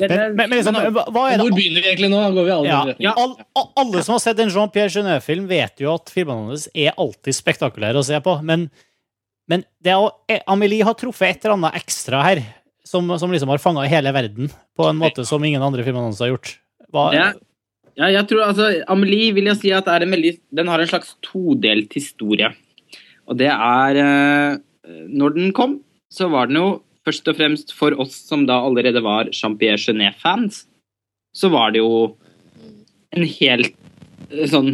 Men, 0.00 0.34
men, 0.36 0.52
liksom, 0.56 0.76
hva 0.76 1.24
er 1.30 1.38
det? 1.38 1.44
Hvor 1.44 1.54
begynner 1.56 1.84
vi 1.84 1.90
egentlig 1.92 2.10
nå? 2.12 2.20
Går 2.34 2.48
vi 2.48 2.54
alle 2.54 2.68
ja, 2.68 2.74
ja. 2.74 2.82
retning? 2.90 3.08
all, 3.12 3.34
all, 3.56 3.70
Alle 3.84 4.04
som 4.04 4.16
har 4.16 4.22
sett 4.24 4.42
en 4.42 4.52
Jean-Pierre 4.52 4.92
Genet-film, 4.92 5.48
vet 5.50 5.84
jo 5.84 5.92
at 5.94 6.12
filmene 6.12 6.50
hans 6.50 6.68
er 6.74 6.96
alltid 6.96 7.36
spektakulære 7.36 8.00
å 8.00 8.06
se 8.06 8.20
på. 8.24 8.38
Men, 8.44 8.68
men 9.50 9.64
det 9.84 9.96
å- 9.96 10.12
Amelie 10.50 10.86
har 10.86 10.96
truffet 10.98 11.30
et 11.30 11.44
eller 11.44 11.58
annet 11.58 11.80
ekstra 11.82 12.22
her, 12.26 12.42
som, 12.88 13.08
som 13.20 13.32
liksom 13.32 13.52
har 13.52 13.62
fanga 13.62 13.84
hele 13.88 14.12
verden 14.16 14.50
på 14.76 14.88
en 14.88 15.00
måte 15.00 15.24
som 15.28 15.44
ingen 15.44 15.64
andre 15.64 15.84
filmer 15.86 16.08
hans 16.08 16.20
har 16.24 16.32
gjort. 16.32 16.56
Hva, 16.92 17.10
Ja. 17.16 17.28
Ja, 17.98 18.06
jeg 18.14 18.28
tror 18.30 18.44
altså, 18.46 18.68
Amelie 18.86 19.32
vil 19.34 19.48
jeg 19.50 19.58
si 19.58 19.70
at 19.74 19.88
er 19.90 20.04
en 20.04 20.12
veldig, 20.14 20.36
den 20.54 20.68
har 20.70 20.78
en 20.78 20.86
slags 20.86 21.16
todelt 21.24 21.96
historie. 21.98 22.52
Og 23.26 23.38
det 23.40 23.50
er 23.50 23.98
eh, 23.98 24.60
Når 25.10 25.34
den 25.34 25.50
kom, 25.52 25.80
så 26.08 26.28
var 26.30 26.46
den 26.46 26.60
jo 26.60 26.68
først 27.04 27.26
og 27.28 27.36
fremst 27.40 27.74
for 27.76 27.96
oss 28.00 28.14
som 28.28 28.46
da 28.48 28.60
allerede 28.62 29.02
var 29.04 29.32
Jean-Pierre 29.34 29.80
Genet-fans, 29.82 30.62
så 31.34 31.50
var 31.52 31.74
det 31.74 31.82
jo 31.82 32.14
en 33.16 33.26
helt 33.26 33.74
eh, 34.30 34.46
sånn 34.48 34.72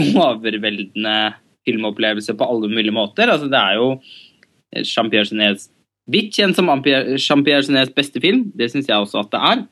overveldende 0.00 1.36
filmopplevelse 1.66 2.34
på 2.38 2.48
alle 2.48 2.72
mulige 2.72 2.94
måter. 2.94 3.28
Altså, 3.28 3.50
det 3.52 3.60
er 3.60 3.78
jo 3.78 3.88
Jean-Pierre 4.80 5.28
Genets 5.28 5.70
Vidt 6.06 6.36
kjent 6.38 6.54
som 6.54 6.68
Jean-Pierre 6.70 7.64
Genets 7.66 7.90
beste 7.94 8.20
film. 8.22 8.44
Det 8.54 8.70
syns 8.70 8.86
jeg 8.86 8.94
også 8.94 9.24
at 9.24 9.32
det 9.32 9.40
er. 9.42 9.64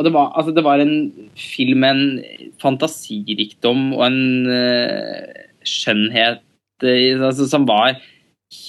Og 0.00 0.06
det 0.06 0.12
var, 0.14 0.32
altså, 0.38 0.54
det 0.56 0.64
var 0.64 0.80
en 0.80 1.28
film 1.36 1.82
med 1.84 1.98
en 1.98 2.46
fantasirikdom 2.62 3.90
og 3.92 4.06
en 4.06 4.22
uh, 4.48 5.42
skjønnhet 5.68 6.40
uh, 6.40 7.26
altså, 7.28 7.48
som 7.50 7.66
var 7.68 7.98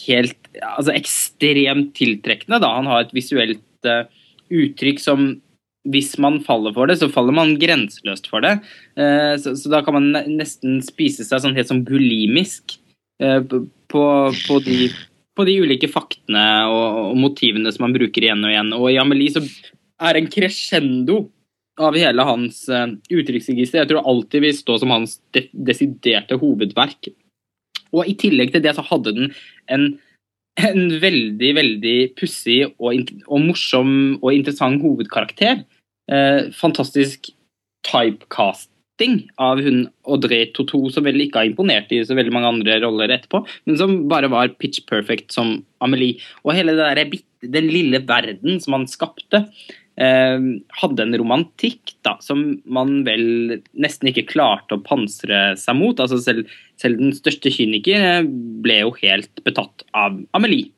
helt 0.06 0.38
altså, 0.60 0.92
ekstremt 0.94 1.94
tiltrekkende. 1.98 2.60
Da. 2.60 2.74
Han 2.76 2.92
har 2.92 3.06
et 3.06 3.16
visuelt 3.16 3.88
uh, 3.88 4.04
uttrykk 4.52 5.02
som 5.04 5.34
hvis 5.92 6.14
man 6.24 6.38
faller 6.44 6.72
for 6.76 6.88
det, 6.88 6.96
så 7.00 7.10
faller 7.12 7.36
man 7.36 7.58
grenseløst 7.60 8.30
for 8.32 8.40
det. 8.40 8.54
Så, 9.44 9.52
da 9.68 9.82
kan 9.84 9.98
man 9.98 10.14
nesten 10.32 10.78
spise 10.80 11.26
seg 11.28 11.42
sånn 11.44 11.58
helt 11.58 11.68
sånn 11.68 11.82
bulimisk 11.84 12.78
på, 13.20 14.04
på, 14.32 14.60
de, 14.64 14.88
på 15.36 15.44
de 15.44 15.58
ulike 15.60 15.90
faktene 15.92 16.46
og, 16.72 17.02
og 17.10 17.20
motivene 17.26 17.76
som 17.76 17.84
man 17.84 17.98
bruker 17.98 18.24
igjen 18.24 18.48
og 18.48 18.54
igjen. 18.54 18.72
Og 18.78 18.88
i 18.94 19.00
Amelie 19.04 19.36
så 19.36 19.44
er 20.04 20.20
en 20.20 20.30
crescendo 20.32 21.24
av 21.82 21.98
hele 21.98 22.26
hans 22.28 22.64
uh, 22.70 22.88
uttrykksregister. 23.10 23.82
Jeg 23.82 23.92
tror 23.92 24.08
alltid 24.10 24.46
vil 24.46 24.56
stå 24.58 24.78
som 24.82 24.94
hans 24.94 25.18
de 25.36 25.48
desiderte 25.54 26.38
hovedverk. 26.42 27.12
Og 27.94 28.10
i 28.10 28.18
tillegg 28.20 28.54
til 28.54 28.64
det 28.66 28.76
så 28.78 28.86
hadde 28.86 29.14
den 29.16 29.32
en, 29.74 29.88
en 30.62 30.84
veldig, 31.02 31.54
veldig 31.60 31.98
pussig 32.20 32.60
og, 32.78 33.14
og 33.28 33.48
morsom 33.48 33.96
og 34.20 34.30
interessant 34.34 34.82
hovedkarakter. 34.84 35.64
Eh, 36.12 36.50
fantastisk 36.58 37.30
typecasting 37.88 39.20
av 39.42 39.62
hun 39.64 39.86
Audrey 40.10 40.50
Tautou, 40.56 40.90
som 40.94 41.06
vel 41.06 41.22
ikke 41.24 41.42
har 41.42 41.52
imponert 41.52 41.94
i 41.94 42.02
så 42.06 42.18
veldig 42.18 42.34
mange 42.34 42.50
andre 42.50 42.80
roller 42.84 43.14
etterpå, 43.14 43.44
men 43.68 43.80
som 43.80 43.96
bare 44.12 44.32
var 44.32 44.56
pitch 44.60 44.84
perfect 44.90 45.36
som 45.36 45.60
Amelie. 45.86 46.20
Og 46.44 46.56
hele 46.58 46.76
det 46.78 46.90
der, 46.98 47.16
den 47.56 47.70
lille 47.72 48.02
verden 48.08 48.60
som 48.64 48.78
han 48.80 48.90
skapte, 48.90 49.46
hadde 49.98 51.04
en 51.04 51.16
romantikk 51.22 51.94
da, 52.06 52.16
som 52.24 52.40
man 52.66 53.04
vel 53.06 53.60
nesten 53.78 54.10
ikke 54.10 54.26
klarte 54.32 54.78
å 54.78 54.82
pansre 54.82 55.52
seg 55.60 55.78
mot. 55.78 56.00
Altså 56.02 56.18
selv, 56.22 56.50
selv 56.82 56.98
den 57.02 57.14
største 57.14 57.52
kyniker 57.54 58.08
eh, 58.08 58.32
ble 58.66 58.80
jo 58.82 58.96
helt 59.04 59.44
betatt 59.46 59.86
av 59.94 60.18
Amelie. 60.34 60.72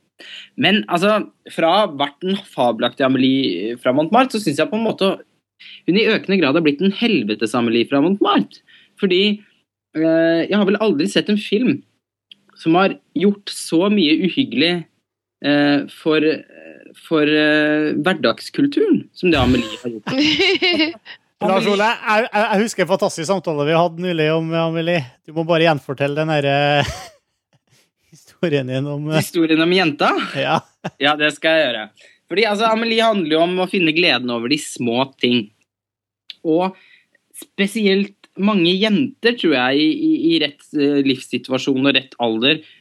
Men 0.59 0.83
altså, 0.91 1.29
fra 1.51 1.87
hvert 1.91 2.19
den 2.23 2.37
fabelaktige 2.47 3.07
Amelie 3.07 3.79
fra 3.79 3.95
Montmartre, 3.95 4.35
så 4.35 4.43
syns 4.43 4.59
jeg 4.59 4.71
på 4.71 4.79
en 4.79 4.87
måte 4.87 5.15
hun 5.87 5.97
i 5.97 6.07
økende 6.11 6.39
grad 6.41 6.57
har 6.57 6.63
blitt 6.65 6.83
en 6.83 6.95
helvetes-Amelie 6.95 7.87
fra 7.87 8.01
Montmartre. 8.03 8.63
Fordi 8.99 9.21
eh, 9.31 10.41
jeg 10.43 10.55
har 10.55 10.67
vel 10.67 10.79
aldri 10.83 11.07
sett 11.11 11.31
en 11.31 11.39
film 11.39 11.79
som 12.59 12.75
har 12.79 12.97
gjort 13.15 13.51
så 13.51 13.87
mye 13.91 14.15
uhyggelig 14.27 14.73
eh, 14.73 14.83
for, 15.91 16.25
for 17.05 17.29
eh, 17.29 17.91
hverdagskulturen 18.01 19.03
som 19.13 19.33
det 19.33 19.39
Amelie 19.39 19.79
har 19.83 19.93
gjort. 19.93 21.01
Lars 21.45 21.67
Ole, 21.67 21.87
jeg, 21.91 22.29
jeg, 22.31 22.61
husker 22.63 22.85
en 22.85 22.89
fantastisk 22.93 23.27
samtale 23.27 23.67
vi 23.67 23.75
hadde 23.75 24.05
nylig 24.05 24.29
om 24.33 24.53
Amelie. 24.55 25.03
Du 25.27 25.35
må 25.35 25.43
bare 25.47 25.67
gjenfortelle 25.67 26.17
den 26.23 26.31
derre 26.31 26.55
historien 28.13 28.71
din 28.71 28.87
om 28.89 29.09
eh, 29.11 29.19
Historien 29.19 29.61
om 29.61 29.75
jenta? 29.75 30.11
Ja. 30.39 30.59
Ja, 31.01 31.15
det 31.17 31.31
skal 31.33 31.55
jeg 31.57 31.65
gjøre. 31.65 31.85
Fordi 32.29 32.43
altså, 32.45 32.67
Amelie 32.69 33.05
handler 33.05 33.33
jo 33.33 33.41
om 33.41 33.55
å 33.63 33.69
finne 33.69 33.93
gleden 33.95 34.29
over 34.33 34.51
de 34.51 34.59
små 34.61 35.07
ting. 35.21 35.47
Og 36.45 36.77
spesielt 37.41 38.29
mange 38.37 38.69
jenter, 38.69 39.33
tror 39.39 39.55
jeg, 39.55 39.81
i, 39.81 40.11
i, 40.29 40.33
rett 40.43 40.65
eh, 40.77 41.01
livssituasjon 41.05 41.89
og 41.89 41.95
rett 41.97 42.13
alder, 42.21 42.61
eh, 42.61 42.74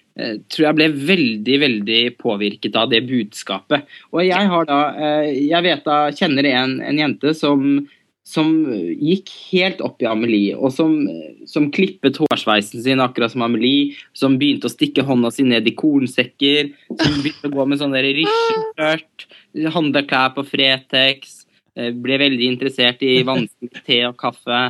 tror 0.47 0.69
jeg 0.69 0.79
ble 0.79 0.89
veldig, 0.95 1.59
veldig 1.65 2.01
påvirket 2.23 2.77
av 2.79 2.93
det 2.93 3.03
budskapet. 3.09 3.89
Og 4.15 4.23
jeg 4.23 4.51
har 4.53 4.69
da 4.69 4.81
eh, 4.95 5.31
Jeg 5.49 5.67
vet 5.67 5.85
da, 5.87 5.99
kjenner 6.15 6.47
en, 6.55 6.79
en 6.85 7.01
jente 7.03 7.35
som 7.39 7.85
som 8.25 8.49
gikk 8.73 9.29
helt 9.53 9.83
opp 9.85 10.01
i 10.01 10.07
Amelie, 10.09 10.55
og 10.57 10.73
som, 10.73 10.95
som 11.45 11.67
klippet 11.73 12.17
hårsveisen 12.23 12.81
sin 12.81 13.03
akkurat 13.05 13.35
som 13.35 13.45
Amelie, 13.45 13.99
som 14.17 14.39
begynte 14.41 14.71
å 14.71 14.73
stikke 14.73 15.05
hånda 15.05 15.29
si 15.35 15.45
ned 15.45 15.69
i 15.69 15.75
kornsekker, 15.77 16.71
som 16.89 17.19
begynte 17.21 17.51
å 17.51 17.53
gå 17.53 17.67
med 17.69 17.83
sånn 17.83 17.93
der 17.93 18.09
rysjeskjørt, 18.17 19.27
handle 19.77 20.05
klær 20.09 20.33
på 20.39 20.47
Fretex, 20.49 21.43
eh, 21.77 21.93
ble 21.93 22.17
veldig 22.25 22.49
interessert 22.49 23.05
i 23.05 23.19
vanskelig 23.29 23.85
te 23.85 24.01
og 24.09 24.17
kaffe. 24.25 24.63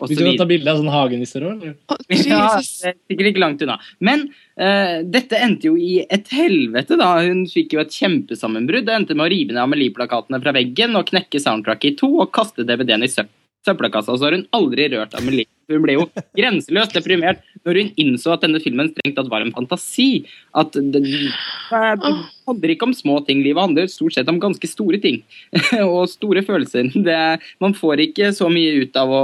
Og 0.00 0.12
Vil 0.12 0.22
du 0.32 0.40
ta 0.40 0.46
bilde 0.48 0.72
av 0.72 0.80
sånn 0.80 0.92
hagenisser 0.92 1.44
òg? 1.46 1.66
Å, 1.70 1.98
Ja, 2.10 2.44
det 2.58 2.90
er 2.90 2.96
sikkert 2.96 3.30
ikke 3.30 3.42
langt 3.42 3.64
unna. 3.64 3.76
Men 4.02 4.26
uh, 4.60 5.00
dette 5.04 5.38
endte 5.38 5.70
jo 5.70 5.76
i 5.80 6.00
et 6.08 6.30
helvete, 6.34 6.98
da. 7.00 7.12
Hun 7.26 7.44
fikk 7.50 7.76
jo 7.76 7.82
et 7.82 7.94
kjempesammenbrudd. 7.94 8.88
Det 8.88 8.96
endte 8.96 9.16
med 9.18 9.28
å 9.28 9.32
rive 9.32 9.54
ned 9.54 9.62
Amelie-plakatene 9.64 10.40
fra 10.42 10.54
veggen 10.56 10.96
og 10.98 11.08
knekke 11.12 11.42
soundtracket 11.42 11.94
i 11.94 12.00
to 12.00 12.10
og 12.24 12.32
kaste 12.34 12.66
DVD-en 12.66 13.06
i 13.06 13.12
søp- 13.12 13.36
søppelkassa. 13.66 14.16
Så 14.16 14.26
har 14.26 14.36
hun 14.36 14.46
aldri 14.56 14.88
rørt 14.92 15.16
Amelie. 15.18 15.48
Hun 15.70 15.84
ble 15.84 15.94
jo 15.94 16.06
grenseløst 16.34 16.96
deprimert 16.96 17.44
når 17.62 17.78
hun 17.78 17.90
innså 18.00 18.32
at 18.34 18.42
denne 18.42 18.58
filmen 18.62 18.88
strengt 18.90 19.14
tatt 19.18 19.30
var 19.30 19.44
en 19.44 19.52
fantasi. 19.54 20.24
At 20.58 20.74
det, 20.74 21.02
det 21.04 22.14
handler 22.48 22.74
ikke 22.74 22.88
om 22.88 22.96
små 22.96 23.20
ting. 23.26 23.44
Livet 23.44 23.62
handler 23.62 23.90
stort 23.92 24.16
sett 24.16 24.30
om 24.32 24.40
ganske 24.42 24.70
store 24.70 24.98
ting. 25.02 25.20
og 25.86 26.10
store 26.10 26.42
følelser. 26.46 26.90
Det, 26.94 27.20
man 27.62 27.76
får 27.76 28.06
ikke 28.08 28.32
så 28.36 28.50
mye 28.52 28.82
ut 28.82 28.98
av 28.98 29.14
å, 29.14 29.22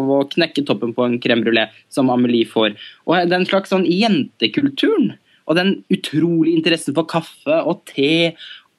av 0.00 0.12
å 0.18 0.22
knekke 0.34 0.66
toppen 0.66 0.96
på 0.96 1.06
en 1.06 1.18
crème 1.22 1.46
brulé 1.46 1.68
som 1.92 2.10
Amelie 2.12 2.48
får. 2.50 2.74
Og 3.06 3.30
den 3.30 3.46
slags 3.48 3.74
sånn 3.74 3.86
jentekulturen 3.86 5.14
og 5.44 5.58
den 5.58 5.74
utrolige 5.92 6.56
interessen 6.56 6.96
for 6.96 7.06
kaffe 7.06 7.60
og 7.62 7.84
te 7.90 8.32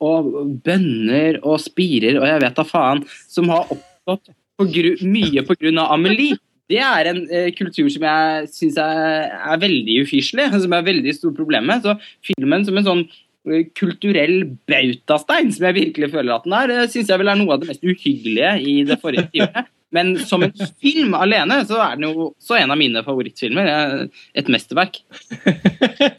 og 0.04 0.34
bønner 0.66 1.38
og 1.46 1.62
spirer 1.64 2.18
og 2.20 2.26
jeg 2.28 2.42
vet 2.44 2.58
da 2.58 2.66
faen, 2.68 3.06
som 3.32 3.48
har 3.54 3.70
oppstått 3.70 4.34
på 4.60 4.68
gru, 4.72 4.92
mye 5.04 5.44
av 5.46 5.94
Amelie. 5.96 6.40
Det 6.72 6.80
er 6.82 7.12
en 7.12 7.22
eh, 7.30 7.52
kultur 7.54 7.90
som 7.94 8.06
jeg 8.08 8.48
syns 8.50 8.80
er, 8.82 9.28
er 9.38 9.62
veldig 9.62 10.00
ufyselig, 10.02 10.48
som 10.64 10.74
er 10.74 10.88
veldig 10.88 11.14
stort 11.14 11.38
problem 11.38 11.70
med. 11.70 11.86
Så 11.86 11.94
filmen 12.26 12.66
som 12.66 12.80
en 12.80 12.88
sånn 12.88 13.04
eh, 13.06 13.68
kulturell 13.78 14.40
bautastein, 14.66 15.54
som 15.54 15.68
jeg 15.70 15.78
virkelig 15.78 16.10
føler 16.16 16.34
at 16.34 16.48
den 16.48 16.58
er, 16.58 16.74
det 16.74 16.88
syns 16.96 17.12
jeg 17.14 17.22
vel 17.22 17.30
er 17.30 17.38
noe 17.38 17.54
av 17.54 17.62
det 17.62 17.70
mest 17.70 17.86
uhyggelige 17.86 18.56
i 18.66 18.80
det 18.90 18.98
forrige 19.04 19.30
tiåret. 19.36 19.70
Men 19.96 20.14
som 20.28 20.44
en 20.46 20.54
film 20.84 21.16
alene, 21.18 21.62
så 21.70 21.80
er 21.86 21.96
den 22.00 22.10
jo 22.10 22.30
også 22.34 22.58
en 22.60 22.74
av 22.76 22.80
mine 22.82 23.04
favorittfilmer. 23.06 23.70
Et 24.36 24.50
mesterverk. 24.52 25.00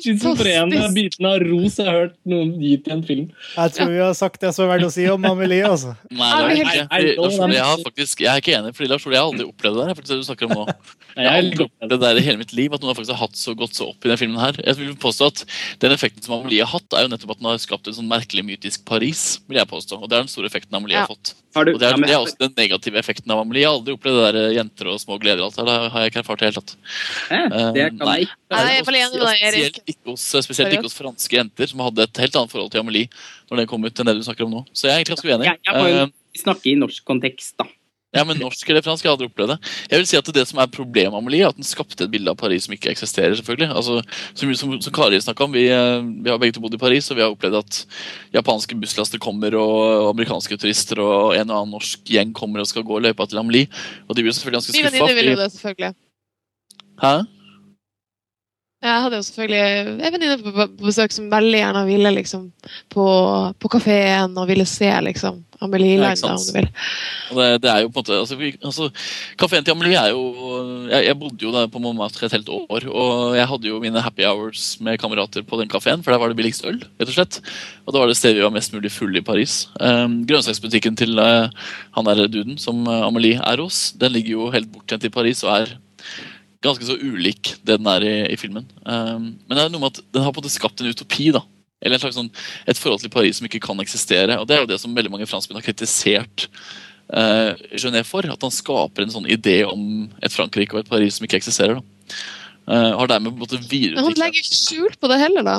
schizofrene 0.00 0.76
fantastisk. 0.76 0.94
biten 0.96 1.28
av 1.30 1.38
ros 1.44 1.78
jeg 1.80 1.86
har 1.88 1.96
hørt 2.02 2.16
noen 2.28 2.52
gi 2.60 2.74
til 2.84 2.94
en 2.96 3.04
film. 3.06 3.26
Jeg 3.56 3.74
tror 3.76 3.92
vi 3.94 4.00
har 4.02 4.16
sagt 4.18 4.40
det 4.44 4.52
som 4.56 4.66
er 4.66 4.72
verdt 4.74 4.88
å 4.88 4.92
si 4.94 5.06
om 5.10 5.24
Amelie, 5.30 5.64
altså. 5.66 5.94
Nei, 6.10 6.30
er 6.30 6.48
Nei, 6.50 6.78
nei, 6.90 7.02
Lars 7.18 7.38
jeg, 7.40 7.64
har 7.64 7.82
faktisk, 7.84 8.24
jeg 8.24 8.30
er 8.32 8.42
ikke 8.42 8.56
enig, 8.58 8.74
fordi 8.76 8.90
Lars 8.92 9.06
Ole, 9.08 9.16
jeg 9.16 9.24
har 9.24 9.30
aldri 9.32 9.46
opplevd 9.48 9.80
det 9.80 9.86
der. 9.90 10.02
det 10.10 10.20
du 10.20 10.26
snakker 10.28 10.50
om 10.50 10.58
nå. 10.60 10.66
Jeg 11.10 11.26
har 11.26 11.40
aldri 11.40 11.64
opplevd 11.66 11.90
det 11.90 11.96
der 12.04 12.18
i 12.20 12.22
hele 12.22 12.38
mitt 12.38 12.52
liv, 12.54 12.70
at 12.72 12.82
noen 12.84 12.92
har 12.92 12.96
faktisk 13.00 13.16
har 13.16 13.24
hatt 13.24 13.34
så 13.38 13.52
godt 13.58 13.74
så 13.74 13.88
opp 13.90 14.06
i 14.06 14.10
den 14.12 14.18
filmen 14.20 14.38
her. 14.38 14.54
Jeg 14.62 14.76
vil 14.78 14.92
påstå 15.02 15.26
at 15.32 15.40
Den 15.82 15.90
effekten 15.96 16.22
som 16.22 16.36
Amelie 16.36 16.62
har 16.62 16.70
hatt, 16.70 16.86
er 16.94 17.02
jo 17.08 17.10
nettopp 17.10 17.32
at 17.34 17.40
den 17.40 17.48
har 17.50 17.58
skapt 17.58 17.90
en 17.90 17.96
sånn 17.96 18.06
merkelig 18.08 18.44
mytisk 18.46 18.84
Paris. 18.86 19.40
vil 19.50 19.58
jeg 19.58 19.68
påstå, 19.68 19.98
og 19.98 20.06
Det 20.08 20.16
er 20.16 20.22
den 20.22 20.30
store 20.30 20.46
effekten 20.46 20.78
Amelie 20.78 20.94
Ja. 21.00 21.02
har 21.02 21.10
fått. 21.10 21.34
Har 21.56 21.66
du, 21.66 21.72
Og 21.74 21.80
det 21.82 21.88
er, 21.88 21.90
ja, 21.90 21.96
men- 21.98 22.06
det 22.08 22.14
er 22.14 22.22
også 22.22 22.49
den 22.50 22.58
negative 22.58 23.00
effekten 23.00 23.32
av 23.32 23.40
Amelie. 23.44 23.62
Jeg 23.62 23.70
har 23.70 23.78
aldri 23.78 23.94
opplevd 23.96 24.18
det 24.18 24.26
der 24.26 24.38
eh, 24.42 24.54
jenter 24.58 24.90
og 24.92 25.00
små 25.02 25.18
gleder. 25.22 25.46
alt 25.46 25.56
det 25.56 25.78
har 25.94 26.04
jeg 26.04 26.12
ikke 26.12 26.22
erfart 26.24 26.42
i 26.42 26.44
det 26.44 26.50
hele 26.50 26.60
tatt. 26.60 26.76
Det 27.30 27.88
kan 27.96 28.06
Nei. 28.10 28.18
ikke. 28.26 28.38
Nei. 28.50 28.76
Spesielt 28.82 29.82
ikke 29.86 30.12
hos, 30.12 30.28
spesielt 30.44 30.74
ikke 30.74 30.88
hos 30.88 30.98
franske 30.98 31.38
jenter, 31.38 31.70
som 31.70 31.84
hadde 31.86 32.06
et 32.08 32.22
helt 32.26 32.40
annet 32.42 32.54
forhold 32.54 32.72
til 32.74 32.82
Amelie 32.82 33.10
når 33.50 33.62
den 33.62 33.70
kom 33.70 33.84
ut, 33.86 33.94
enn 33.94 34.10
det 34.10 34.18
du 34.18 34.24
snakker 34.26 34.46
om 34.46 34.58
nå. 34.58 34.64
Så 34.74 34.88
jeg 34.88 34.94
er 34.94 35.00
egentlig 35.00 35.16
ganske 35.16 35.30
uenig. 35.30 35.46
Jeg, 35.50 35.62
jeg 35.70 35.78
må 35.78 35.88
jo 35.90 36.00
Eh, 36.30 36.42
snakke 36.44 36.70
i 36.70 36.76
norsk 36.78 37.04
kontekst, 37.06 37.56
da. 37.58 37.66
Ja, 38.10 38.24
men 38.26 38.40
norsk 38.42 38.66
eller 38.66 38.82
fransk, 38.82 39.04
jeg 39.06 39.12
hadde 39.12 39.26
opplevd 39.28 39.52
det. 39.52 39.56
Jeg 39.92 40.00
vil 40.00 40.06
si 40.10 40.18
at 40.18 40.30
Det 40.34 40.42
som 40.50 40.58
er 40.58 40.70
problemet 40.72 41.12
med 41.14 41.20
Amelie, 41.20 41.44
er 41.46 41.52
at 41.52 41.58
den 41.58 41.66
skapte 41.66 42.04
et 42.04 42.10
bilde 42.10 42.32
av 42.32 42.38
Paris 42.40 42.66
som 42.66 42.74
ikke 42.74 42.90
eksisterer. 42.90 43.36
selvfølgelig. 43.38 43.70
Altså, 43.70 44.02
som, 44.34 44.54
som, 44.58 44.74
som 44.82 44.92
Kari 44.92 45.20
om, 45.30 45.52
vi, 45.54 45.68
eh, 45.70 46.02
vi 46.24 46.30
har 46.30 46.38
begge 46.42 46.56
to 46.56 46.60
bodd 46.60 46.74
i 46.74 46.82
Paris, 46.82 47.10
og 47.10 47.20
vi 47.20 47.22
har 47.22 47.30
opplevd 47.30 47.60
at 47.62 47.80
japanske 48.34 48.74
busslaster 48.82 49.22
kommer, 49.22 49.54
og, 49.54 50.10
amerikanske 50.10 50.58
turister 50.58 50.98
og 50.98 51.36
en 51.38 51.50
og 51.50 51.56
annen 51.60 51.76
norsk 51.78 52.02
gjeng 52.04 52.34
kommer 52.34 52.60
og 52.60 52.66
skal 52.66 52.82
gå 52.82 52.98
løypa 52.98 53.28
til 53.30 53.38
Amelie. 53.38 53.70
Og 54.08 54.16
de 54.16 54.26
blir 54.26 54.34
selvfølgelig 54.34 54.58
ganske 54.58 54.74
skuffa. 54.74 54.90
venninne 54.90 55.20
ville 55.20 55.36
jo 55.36 55.42
det, 55.44 55.52
selvfølgelig. 55.54 55.94
Hæ? 57.00 57.14
Jeg 58.80 59.02
hadde 59.04 59.18
jo 59.18 59.24
selvfølgelig 59.26 59.60
en 60.00 60.14
venninne 60.14 60.36
på 60.40 60.66
besøk 60.80 61.12
som 61.12 61.26
veldig 61.28 61.58
gjerne 61.58 61.82
ville 61.84 62.12
liksom 62.16 62.46
på, 62.92 63.06
på 63.60 63.70
kafeen 63.76 64.38
og 64.40 64.48
ville 64.48 64.64
se 64.68 64.88
liksom 65.04 65.42
Amelie 65.60 65.98
Ja, 65.98 66.14
Land. 66.16 66.70
Og 67.28 67.36
det, 67.36 67.48
det 67.60 67.68
er 67.68 67.82
jo 67.82 67.90
på 67.92 68.00
en 68.00 68.06
måte 68.06 68.16
altså, 68.16 68.38
vi, 68.40 68.54
altså, 68.64 68.88
Kafeen 69.36 69.66
til 69.66 69.74
Amelie 69.74 70.00
er 70.00 70.14
jo 70.14 70.22
jeg, 70.88 71.04
jeg 71.10 71.18
bodde 71.20 71.44
jo 71.44 71.52
der 71.52 71.68
på 71.68 71.82
Montmartre 71.84 72.30
et 72.30 72.38
helt 72.38 72.48
år, 72.48 72.86
og 72.88 73.36
jeg 73.36 73.48
hadde 73.50 73.68
jo 73.68 73.82
mine 73.84 74.00
happy 74.00 74.24
hours 74.24 74.78
med 74.80 74.96
kamerater 75.02 75.44
på 75.44 75.60
den 75.60 75.68
kafeen, 75.68 76.00
for 76.02 76.14
der 76.14 76.22
var 76.22 76.32
det 76.32 76.38
billigst 76.40 76.64
øl, 76.64 76.80
rett 76.80 77.12
og 77.12 77.18
slett. 77.18 77.40
Og 77.84 77.92
da 77.92 78.00
var 78.00 78.08
det 78.08 78.16
stedet 78.16 78.40
vi 78.40 78.46
var 78.46 78.56
mest 78.56 78.72
mulig 78.72 78.92
fulle 78.94 79.20
i 79.20 79.26
Paris. 79.26 79.66
Um, 79.76 80.22
grønnsaksbutikken 80.24 80.96
til 80.96 81.20
uh, 81.20 81.52
han 81.98 82.08
der 82.08 82.24
duden 82.32 82.56
som 82.58 82.80
eh, 82.88 83.06
Amelie 83.06 83.40
er 83.44 83.60
hos, 83.60 83.90
den 84.00 84.16
ligger 84.16 84.38
jo 84.38 84.50
helt 84.54 84.72
bortgjemt 84.72 85.04
i 85.04 85.12
Paris 85.12 85.44
og 85.44 85.52
er 85.58 85.76
ganske 86.64 86.86
så 86.86 86.96
ulik 87.00 87.54
det 87.64 87.78
den 87.80 87.88
er 87.88 88.04
i, 88.04 88.14
i 88.34 88.36
filmen. 88.40 88.66
Um, 88.84 89.32
men 89.46 89.56
det 89.56 89.64
er 89.64 89.72
noe 89.72 89.82
med 89.82 89.94
at 89.94 90.02
den 90.12 90.24
har 90.24 90.34
på 90.34 90.40
en 90.40 90.44
måte 90.44 90.52
skapt 90.52 90.82
en 90.82 90.90
utopi, 90.92 91.30
da. 91.36 91.42
Eller 91.80 91.96
en 91.96 92.02
slags 92.02 92.18
sånn, 92.18 92.28
et 92.68 92.78
forhold 92.80 93.00
til 93.00 93.12
Paris 93.12 93.40
som 93.40 93.48
ikke 93.48 93.62
kan 93.64 93.80
eksistere. 93.80 94.36
Og 94.40 94.48
det 94.48 94.56
er 94.56 94.64
jo 94.64 94.70
det 94.72 94.80
som 94.82 94.92
veldig 94.96 95.12
mange 95.14 95.28
franskmenn 95.30 95.60
har 95.60 95.64
kritisert 95.64 96.48
uh, 97.16 97.56
Genet 97.72 98.08
for. 98.08 98.28
At 98.28 98.44
han 98.44 98.52
skaper 98.52 99.06
en 99.06 99.14
sånn 99.14 99.28
idé 99.30 99.62
om 99.68 100.10
et 100.20 100.34
Frankrike 100.34 100.76
og 100.76 100.84
et 100.84 100.92
Paris 100.92 101.16
som 101.16 101.28
ikke 101.28 101.40
eksisterer. 101.40 101.80
da. 101.80 102.16
Uh, 102.70 102.92
har 103.00 103.08
dermed 103.08 103.32
på 103.32 103.40
en 103.40 103.46
måte 103.46 103.62
Men 103.64 104.04
han 104.04 104.20
legger 104.20 104.44
ikke 104.44 104.58
skjul 104.60 104.92
på 105.00 105.08
det 105.10 105.22
heller, 105.22 105.46
da. 105.46 105.56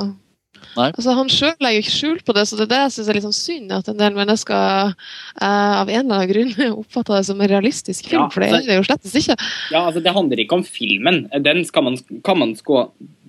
Nei. 0.72 0.88
Altså, 0.88 1.12
han 1.16 1.30
sjøl 1.32 1.52
legger 1.60 1.76
jo 1.76 1.84
ikke 1.84 1.94
skjul 1.94 2.20
på 2.24 2.34
det, 2.36 2.44
så 2.48 2.56
det 2.56 2.64
er 2.64 2.70
det 2.70 2.80
jeg 2.80 2.92
syns 2.94 3.08
er 3.10 3.18
litt 3.18 3.26
sånn 3.26 3.36
synd. 3.36 3.74
At 3.76 3.90
en 3.90 4.00
del 4.00 4.16
mennesker 4.16 4.92
eh, 4.92 5.74
av 5.82 5.90
en 5.90 6.00
eller 6.00 6.22
annen 6.22 6.30
grunn 6.30 6.76
oppfatter 6.82 7.18
det 7.18 7.26
som 7.28 7.42
en 7.42 7.52
realistisk 7.52 8.08
film, 8.08 8.24
Ja, 8.24 8.28
for 8.32 8.44
det 8.44 8.50
er 8.56 8.68
det 8.70 8.78
jo 8.78 8.86
slettes 8.88 9.16
ikke. 9.20 9.36
Ja, 9.74 9.84
altså 9.84 10.02
Det 10.04 10.16
handler 10.16 10.42
ikke 10.42 10.60
om 10.60 10.66
filmen. 10.66 11.24
Den 11.44 11.64
skal 11.68 11.88
man, 11.88 11.98
kan 12.24 12.40
man 12.40 12.56
skå, 12.58 12.86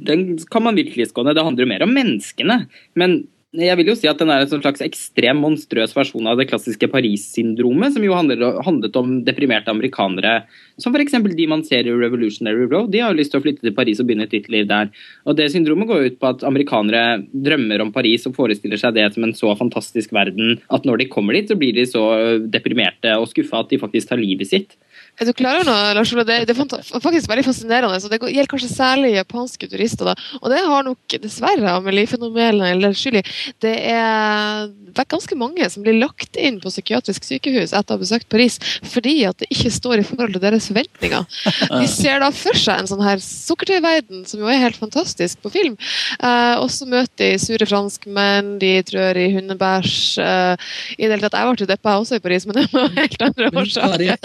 den 0.07 0.25
kan 0.51 0.67
man 0.67 0.79
virkelig 0.79 1.11
skåne. 1.11 1.35
Det 1.35 1.45
handler 1.45 1.65
jo 1.65 1.71
mer 1.73 1.87
om 1.87 1.95
menneskene. 1.95 2.63
Men 2.99 3.23
jeg 3.53 3.77
vil 3.77 3.91
jo 3.91 3.93
si 3.93 4.07
at 4.09 4.17
den 4.17 4.31
er 4.33 4.41
en 4.41 4.49
sånn 4.49 4.63
slags 4.63 4.81
ekstrem 4.81 5.37
monstrøs 5.43 5.91
versjon 5.93 6.25
av 6.25 6.39
det 6.39 6.47
klassiske 6.49 6.87
Paris-syndromet, 6.89 7.93
som 7.93 8.05
jo 8.05 8.15
handlet 8.17 8.97
om 8.97 9.11
deprimerte 9.27 9.69
amerikanere, 9.69 10.47
som 10.81 10.95
f.eks. 10.95 11.13
de 11.37 11.45
man 11.51 11.61
ser 11.67 11.85
i 11.85 11.93
Revolutionary 11.93 12.65
Road. 12.65 12.89
De 12.93 13.03
har 13.03 13.13
jo 13.13 13.19
lyst 13.19 13.33
til 13.35 13.43
å 13.43 13.45
flytte 13.45 13.61
til 13.61 13.75
Paris 13.77 14.01
og 14.01 14.09
begynne 14.09 14.25
et 14.25 14.33
nytt 14.33 14.49
liv 14.49 14.65
der. 14.71 14.89
Og 15.29 15.37
det 15.37 15.51
syndromet 15.53 15.91
går 15.91 16.07
ut 16.07 16.17
på 16.17 16.31
at 16.31 16.45
amerikanere 16.49 17.21
drømmer 17.29 17.85
om 17.85 17.93
Paris 17.93 18.25
og 18.25 18.33
forestiller 18.39 18.81
seg 18.81 18.97
det 18.97 19.05
som 19.13 19.27
en 19.27 19.35
så 19.37 19.53
fantastisk 19.59 20.15
verden 20.17 20.57
at 20.73 20.89
når 20.89 21.03
de 21.03 21.11
kommer 21.13 21.37
dit, 21.37 21.45
så 21.45 21.59
blir 21.59 21.77
de 21.77 21.85
så 21.85 22.03
deprimerte 22.49 23.13
og 23.19 23.29
skuffa 23.29 23.61
at 23.61 23.69
de 23.69 23.81
faktisk 23.85 24.09
tar 24.09 24.21
livet 24.23 24.49
sitt. 24.49 24.73
Er 25.21 25.27
du 25.29 25.33
klar 25.37 25.59
over 25.59 25.67
noe, 25.67 25.91
Lars 25.93 26.11
Ole? 26.15 26.23
Det, 26.25 26.39
det 26.49 26.55
er 26.57 27.01
faktisk 27.03 27.29
veldig 27.29 27.43
fascinerende. 27.45 27.99
Så 28.01 28.09
det 28.09 28.17
gjelder 28.19 28.49
kanskje 28.49 28.69
særlig 28.71 29.11
japanske 29.13 29.67
turister. 29.69 30.09
da. 30.09 30.15
Og 30.41 30.49
det 30.49 30.61
har 30.65 30.85
nok 30.87 31.15
dessverre 31.21 31.75
Amelie-fenomenet 31.77 32.71
eller 32.73 32.95
skyld. 32.97 33.21
Det 33.61 33.73
er 33.93 34.71
ganske 35.09 35.37
mange 35.37 35.67
som 35.69 35.85
blir 35.85 35.99
lagt 35.99 36.37
inn 36.39 36.57
på 36.63 36.71
psykiatrisk 36.73 37.25
sykehus 37.27 37.73
etter 37.73 37.93
å 37.93 37.97
ha 37.97 38.01
besøkt 38.01 38.27
Paris 38.29 38.59
fordi 38.89 39.15
at 39.27 39.37
det 39.41 39.47
ikke 39.53 39.71
står 39.73 40.01
i 40.01 40.05
forhold 40.07 40.35
til 40.35 40.43
deres 40.43 40.67
forventninger. 40.69 41.25
De 41.73 41.87
ser 41.89 42.21
da 42.23 42.29
for 42.33 42.57
seg 42.57 42.81
en 42.81 42.89
sånn 42.89 43.01
her 43.05 43.21
sukkertøyverden, 43.23 44.23
som 44.29 44.41
jo 44.43 44.49
er 44.51 44.61
helt 44.61 44.77
fantastisk 44.79 45.41
på 45.45 45.51
film. 45.53 45.77
Eh, 46.19 46.55
og 46.61 46.69
så 46.73 46.87
møter 46.89 47.33
de 47.35 47.41
sure 47.41 47.67
franskmenn, 47.69 48.55
de 48.61 48.73
trør 48.87 49.17
i 49.21 49.27
hundebæsj. 49.37 49.95
Eh, 50.23 50.67
I 50.97 51.05
det 51.07 51.15
hele 51.17 51.23
tatt, 51.27 51.37
Jeg 51.43 51.49
ble 51.53 51.65
jo 51.65 51.69
deppa 51.73 51.95
også 52.01 52.17
i 52.19 52.23
Paris, 52.23 52.45
men 52.49 52.59
det 52.59 52.67
var 52.73 52.89
helt 52.97 53.25
andre 53.29 53.51
årsaker. 53.63 54.17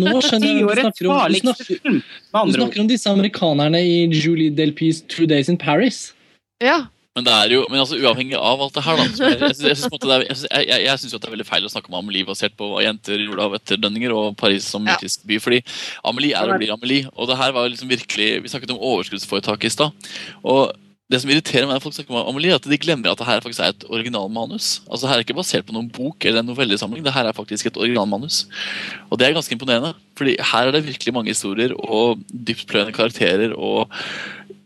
nå 0.00 0.15
skjønner 0.24 0.48
jeg 0.50 0.66
hva 0.66 0.74
du 0.74 0.82
snakker 0.82 1.08
om. 1.12 1.16
Du 1.30 1.38
snakker, 1.40 1.94
du 2.46 2.58
snakker 2.58 2.82
om 2.84 2.90
disse 2.90 3.12
amerikanerne 3.12 3.80
i 3.82 3.96
Julie 4.12 4.50
Delpys 4.50 5.02
Two 5.08 5.26
Days 5.26 5.48
in 5.52 5.58
Paris. 5.60 6.12
Ja. 6.62 6.86
Men 7.16 7.24
det 7.24 7.32
er 7.32 7.52
jo, 7.54 7.62
men 7.72 7.80
altså 7.80 7.96
uavhengig 7.96 8.36
av 8.36 8.60
alt 8.60 8.74
det 8.76 8.82
her, 8.84 8.98
da. 9.00 9.04
Jeg, 9.24 10.66
jeg 10.84 11.00
syns 11.00 11.14
jo 11.14 11.16
at 11.16 11.22
det 11.24 11.30
er 11.30 11.32
veldig 11.32 11.46
feil 11.48 11.64
å 11.64 11.70
snakke 11.72 11.88
om 11.88 11.96
Amelie 11.96 12.28
basert 12.28 12.52
på 12.60 12.68
hva 12.74 12.82
jenter 12.84 13.22
gjorde 13.24 13.46
av 13.46 13.54
etterdønninger 13.56 14.12
og 14.12 14.34
Paris 14.36 14.66
som 14.68 14.84
Ja. 14.84 14.98
mytisk 14.98 15.24
by. 15.24 15.38
Fordi 15.40 15.62
Amelie 16.04 16.36
er 16.36 16.52
og 16.52 16.60
blir 16.60 16.74
Amelie. 16.74 17.08
Og 17.16 17.30
det 17.30 17.38
her 17.40 17.54
var 17.56 17.64
jo 17.64 17.72
liksom 17.72 17.88
virkelig 17.88 18.42
Vi 18.44 18.52
snakket 18.52 18.74
om 18.74 18.82
overskuddsforetak 18.84 19.64
i 19.64 19.72
stad. 19.72 20.12
Og 20.44 20.76
det 21.06 21.20
som 21.22 21.30
irriterer 21.30 21.68
meg 21.70 21.78
folk 21.84 21.94
snakker 21.94 22.16
om 22.16 22.32
Amelie, 22.32 22.56
at 22.56 22.64
de 22.66 22.78
glemmer 22.82 23.12
at 23.12 23.20
det 23.20 23.28
her 23.28 23.42
faktisk 23.44 23.62
er 23.62 23.70
et 23.70 23.84
originalmanus. 23.86 24.80
Altså, 24.90 25.06
her 25.06 25.20
er 25.20 25.22
ikke 25.22 25.36
basert 25.38 25.68
på 25.68 25.74
noen 25.76 25.86
bok 25.94 26.26
eller 26.26 26.42
en 26.42 26.50
novellesamling. 26.50 27.04
Det 27.06 27.14
her 27.14 27.28
er 27.30 27.36
faktisk 27.36 27.68
et 27.70 27.78
originalmanus. 27.78 28.40
Og 29.06 29.20
det 29.20 29.28
er 29.28 29.36
ganske 29.36 29.54
imponerende. 29.54 29.92
Fordi 30.18 30.34
her 30.50 30.66
er 30.66 30.74
det 30.74 30.82
virkelig 30.88 31.14
mange 31.14 31.30
historier 31.30 31.76
og 31.78 32.24
dyptpløyende 32.34 32.96
karakterer 32.96 33.54
og 33.54 33.92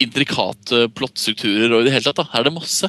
intrikate 0.00 0.86
plottstrukturer 0.96 1.74
og 1.74 1.82
i 1.82 1.90
det 1.90 1.96
hele 1.98 2.08
tatt. 2.08 2.22
da. 2.22 2.28
Her 2.32 2.40
er 2.40 2.48
det 2.48 2.56
masse. 2.56 2.88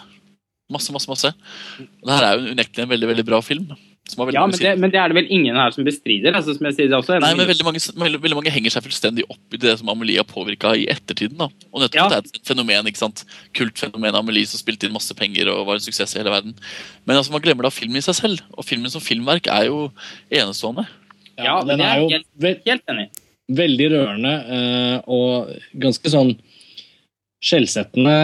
Masse, 0.71 0.95
masse, 0.95 1.11
masse. 1.11 1.33
Det 1.81 2.15
her 2.15 2.29
er 2.29 2.37
jo 2.39 2.55
unektelig 2.55 2.85
en 2.85 2.93
veldig 2.95 3.11
veldig 3.11 3.27
bra 3.27 3.43
film. 3.43 3.67
Som 4.09 4.27
Ja, 4.33 4.45
men 4.45 4.57
det, 4.59 4.71
men 4.81 4.91
det 4.91 4.99
er 4.99 5.07
det 5.07 5.15
vel 5.15 5.27
ingen 5.31 5.55
her 5.55 5.71
som 5.71 5.85
bestrider. 5.85 6.33
altså 6.33 6.55
som 6.57 6.65
jeg 6.67 6.73
sier 6.75 6.87
det 6.89 6.97
også. 6.97 7.13
er 7.15 7.19
Nei, 7.23 7.33
men 7.37 7.47
veldig 7.47 7.63
mange, 7.63 7.79
veldig, 7.79 8.19
veldig 8.23 8.35
mange 8.35 8.51
henger 8.51 8.73
seg 8.73 8.83
fullstendig 8.83 9.23
opp 9.29 9.53
i 9.55 9.57
det 9.61 9.77
som 9.79 9.87
Amelie 9.93 10.17
har 10.19 10.27
påvirka 10.27 10.73
i 10.75 10.87
ettertiden. 10.91 11.37
da. 11.37 11.47
Og 11.71 11.81
nettopp 11.83 11.95
Ja. 11.95 12.05
at 12.07 12.11
det 12.25 12.35
er 12.35 12.39
et 12.41 12.47
fenomen, 12.47 12.87
ikke 12.89 12.97
sant? 12.97 13.23
kultfenomen 13.53 14.15
Amelie 14.17 14.45
som 14.45 14.59
spilte 14.59 14.85
inn 14.89 14.93
masse 14.93 15.13
penger 15.15 15.47
og 15.53 15.65
var 15.67 15.75
en 15.75 15.85
suksess 15.85 16.15
i 16.15 16.19
hele 16.19 16.29
verden. 16.33 16.55
Men 17.05 17.15
altså, 17.17 17.31
man 17.31 17.41
glemmer 17.41 17.63
da 17.63 17.69
filmen 17.69 17.97
i 17.97 18.01
seg 18.01 18.15
selv. 18.15 18.41
Og 18.57 18.65
filmen 18.65 18.89
som 18.91 18.99
filmverk 19.01 19.47
er 19.47 19.65
jo 19.69 19.91
enestående. 20.29 20.87
Ja, 21.37 21.61
den 21.63 21.79
er 21.79 22.01
jo 22.01 22.09
helt, 22.09 22.65
helt 22.65 22.83
enig. 22.91 23.09
veldig 23.51 23.87
rørende 23.91 24.33
eh, 24.49 25.01
og 25.07 25.49
ganske 25.79 26.09
sånn 26.09 26.35
skjellsettende 27.41 28.15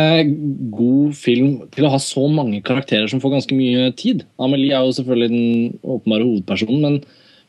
god 0.73 1.15
film 1.17 1.61
til 1.73 1.87
å 1.87 1.93
ha 1.95 1.99
så 2.01 2.27
mange 2.29 2.61
karakterer 2.65 3.09
som 3.09 3.21
får 3.21 3.33
ganske 3.33 3.57
mye 3.57 3.89
tid. 3.97 4.23
Amelie 4.41 4.75
er 4.77 4.85
jo 4.85 4.93
selvfølgelig 4.99 5.29
den 5.31 5.79
åpenbare 5.81 6.27
hovedpersonen, 6.27 6.83
men, 6.83 6.99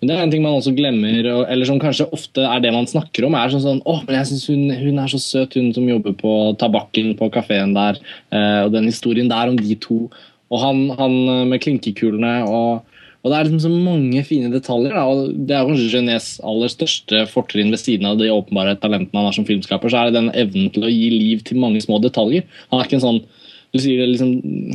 men 0.01 0.09
det 0.09 0.17
er 0.17 0.23
en 0.25 0.33
ting 0.33 0.45
man 0.47 0.57
også 0.57 0.73
glemmer, 0.79 1.29
eller 1.45 1.69
som 1.69 1.81
kanskje 1.83 2.09
ofte 2.17 2.47
er 2.49 2.65
det 2.65 2.73
man 2.73 2.89
snakker 2.89 3.29
om. 3.29 3.37
er 3.37 3.53
sånn 3.53 3.67
sånn, 3.67 3.83
åh, 3.85 4.01
men 4.07 4.17
jeg 4.17 4.31
synes 4.31 4.49
hun, 4.49 4.65
hun 4.81 5.03
er 5.05 5.13
så 5.13 5.21
søt, 5.21 5.59
hun 5.61 5.69
som 5.77 5.91
jobber 5.91 6.17
på 6.17 6.35
tabakken 6.63 7.13
på 7.21 7.29
kafeen 7.37 7.77
der, 7.77 8.01
eh, 8.33 8.61
og 8.65 8.73
den 8.73 8.89
historien 8.89 9.29
der 9.29 9.53
om 9.53 9.61
de 9.61 9.77
to. 9.85 10.07
Og 10.49 10.63
han, 10.65 10.87
han 10.97 11.19
med 11.51 11.61
klinkekulene 11.61 12.39
og 12.49 12.88
og 13.23 13.33
Det 13.33 13.37
er 13.39 13.49
liksom 13.49 13.63
så 13.65 13.71
mange 13.73 14.21
fine 14.25 14.51
detaljer. 14.53 14.95
Da. 14.95 15.05
og 15.11 15.33
Det 15.49 15.57
er 15.57 15.67
kanskje 15.67 15.91
Genets 15.91 16.29
aller 16.47 16.71
største 16.71 17.25
fortrinn 17.33 17.73
ved 17.75 17.83
siden 17.83 18.07
av 18.07 18.21
de 18.21 18.31
åpenbare 18.31 18.77
talentene 18.79 19.19
han 19.19 19.27
har 19.27 19.35
som 19.35 19.49
filmskaper. 19.49 19.91
så 19.91 20.01
er 20.01 20.11
det 20.11 20.21
den 20.21 20.31
evnen 20.39 20.71
til 20.71 20.87
å 20.87 20.93
gi 20.93 21.11
liv 21.11 21.43
til 21.43 21.59
mange 21.59 21.83
små 21.83 21.99
detaljer. 22.01 22.47
Han 22.71 22.79
er 22.79 22.87
ikke 22.87 23.01
en 23.01 23.07
sånn 23.09 23.21
du 23.69 23.79
sier 23.83 24.07
liksom, 24.09 24.31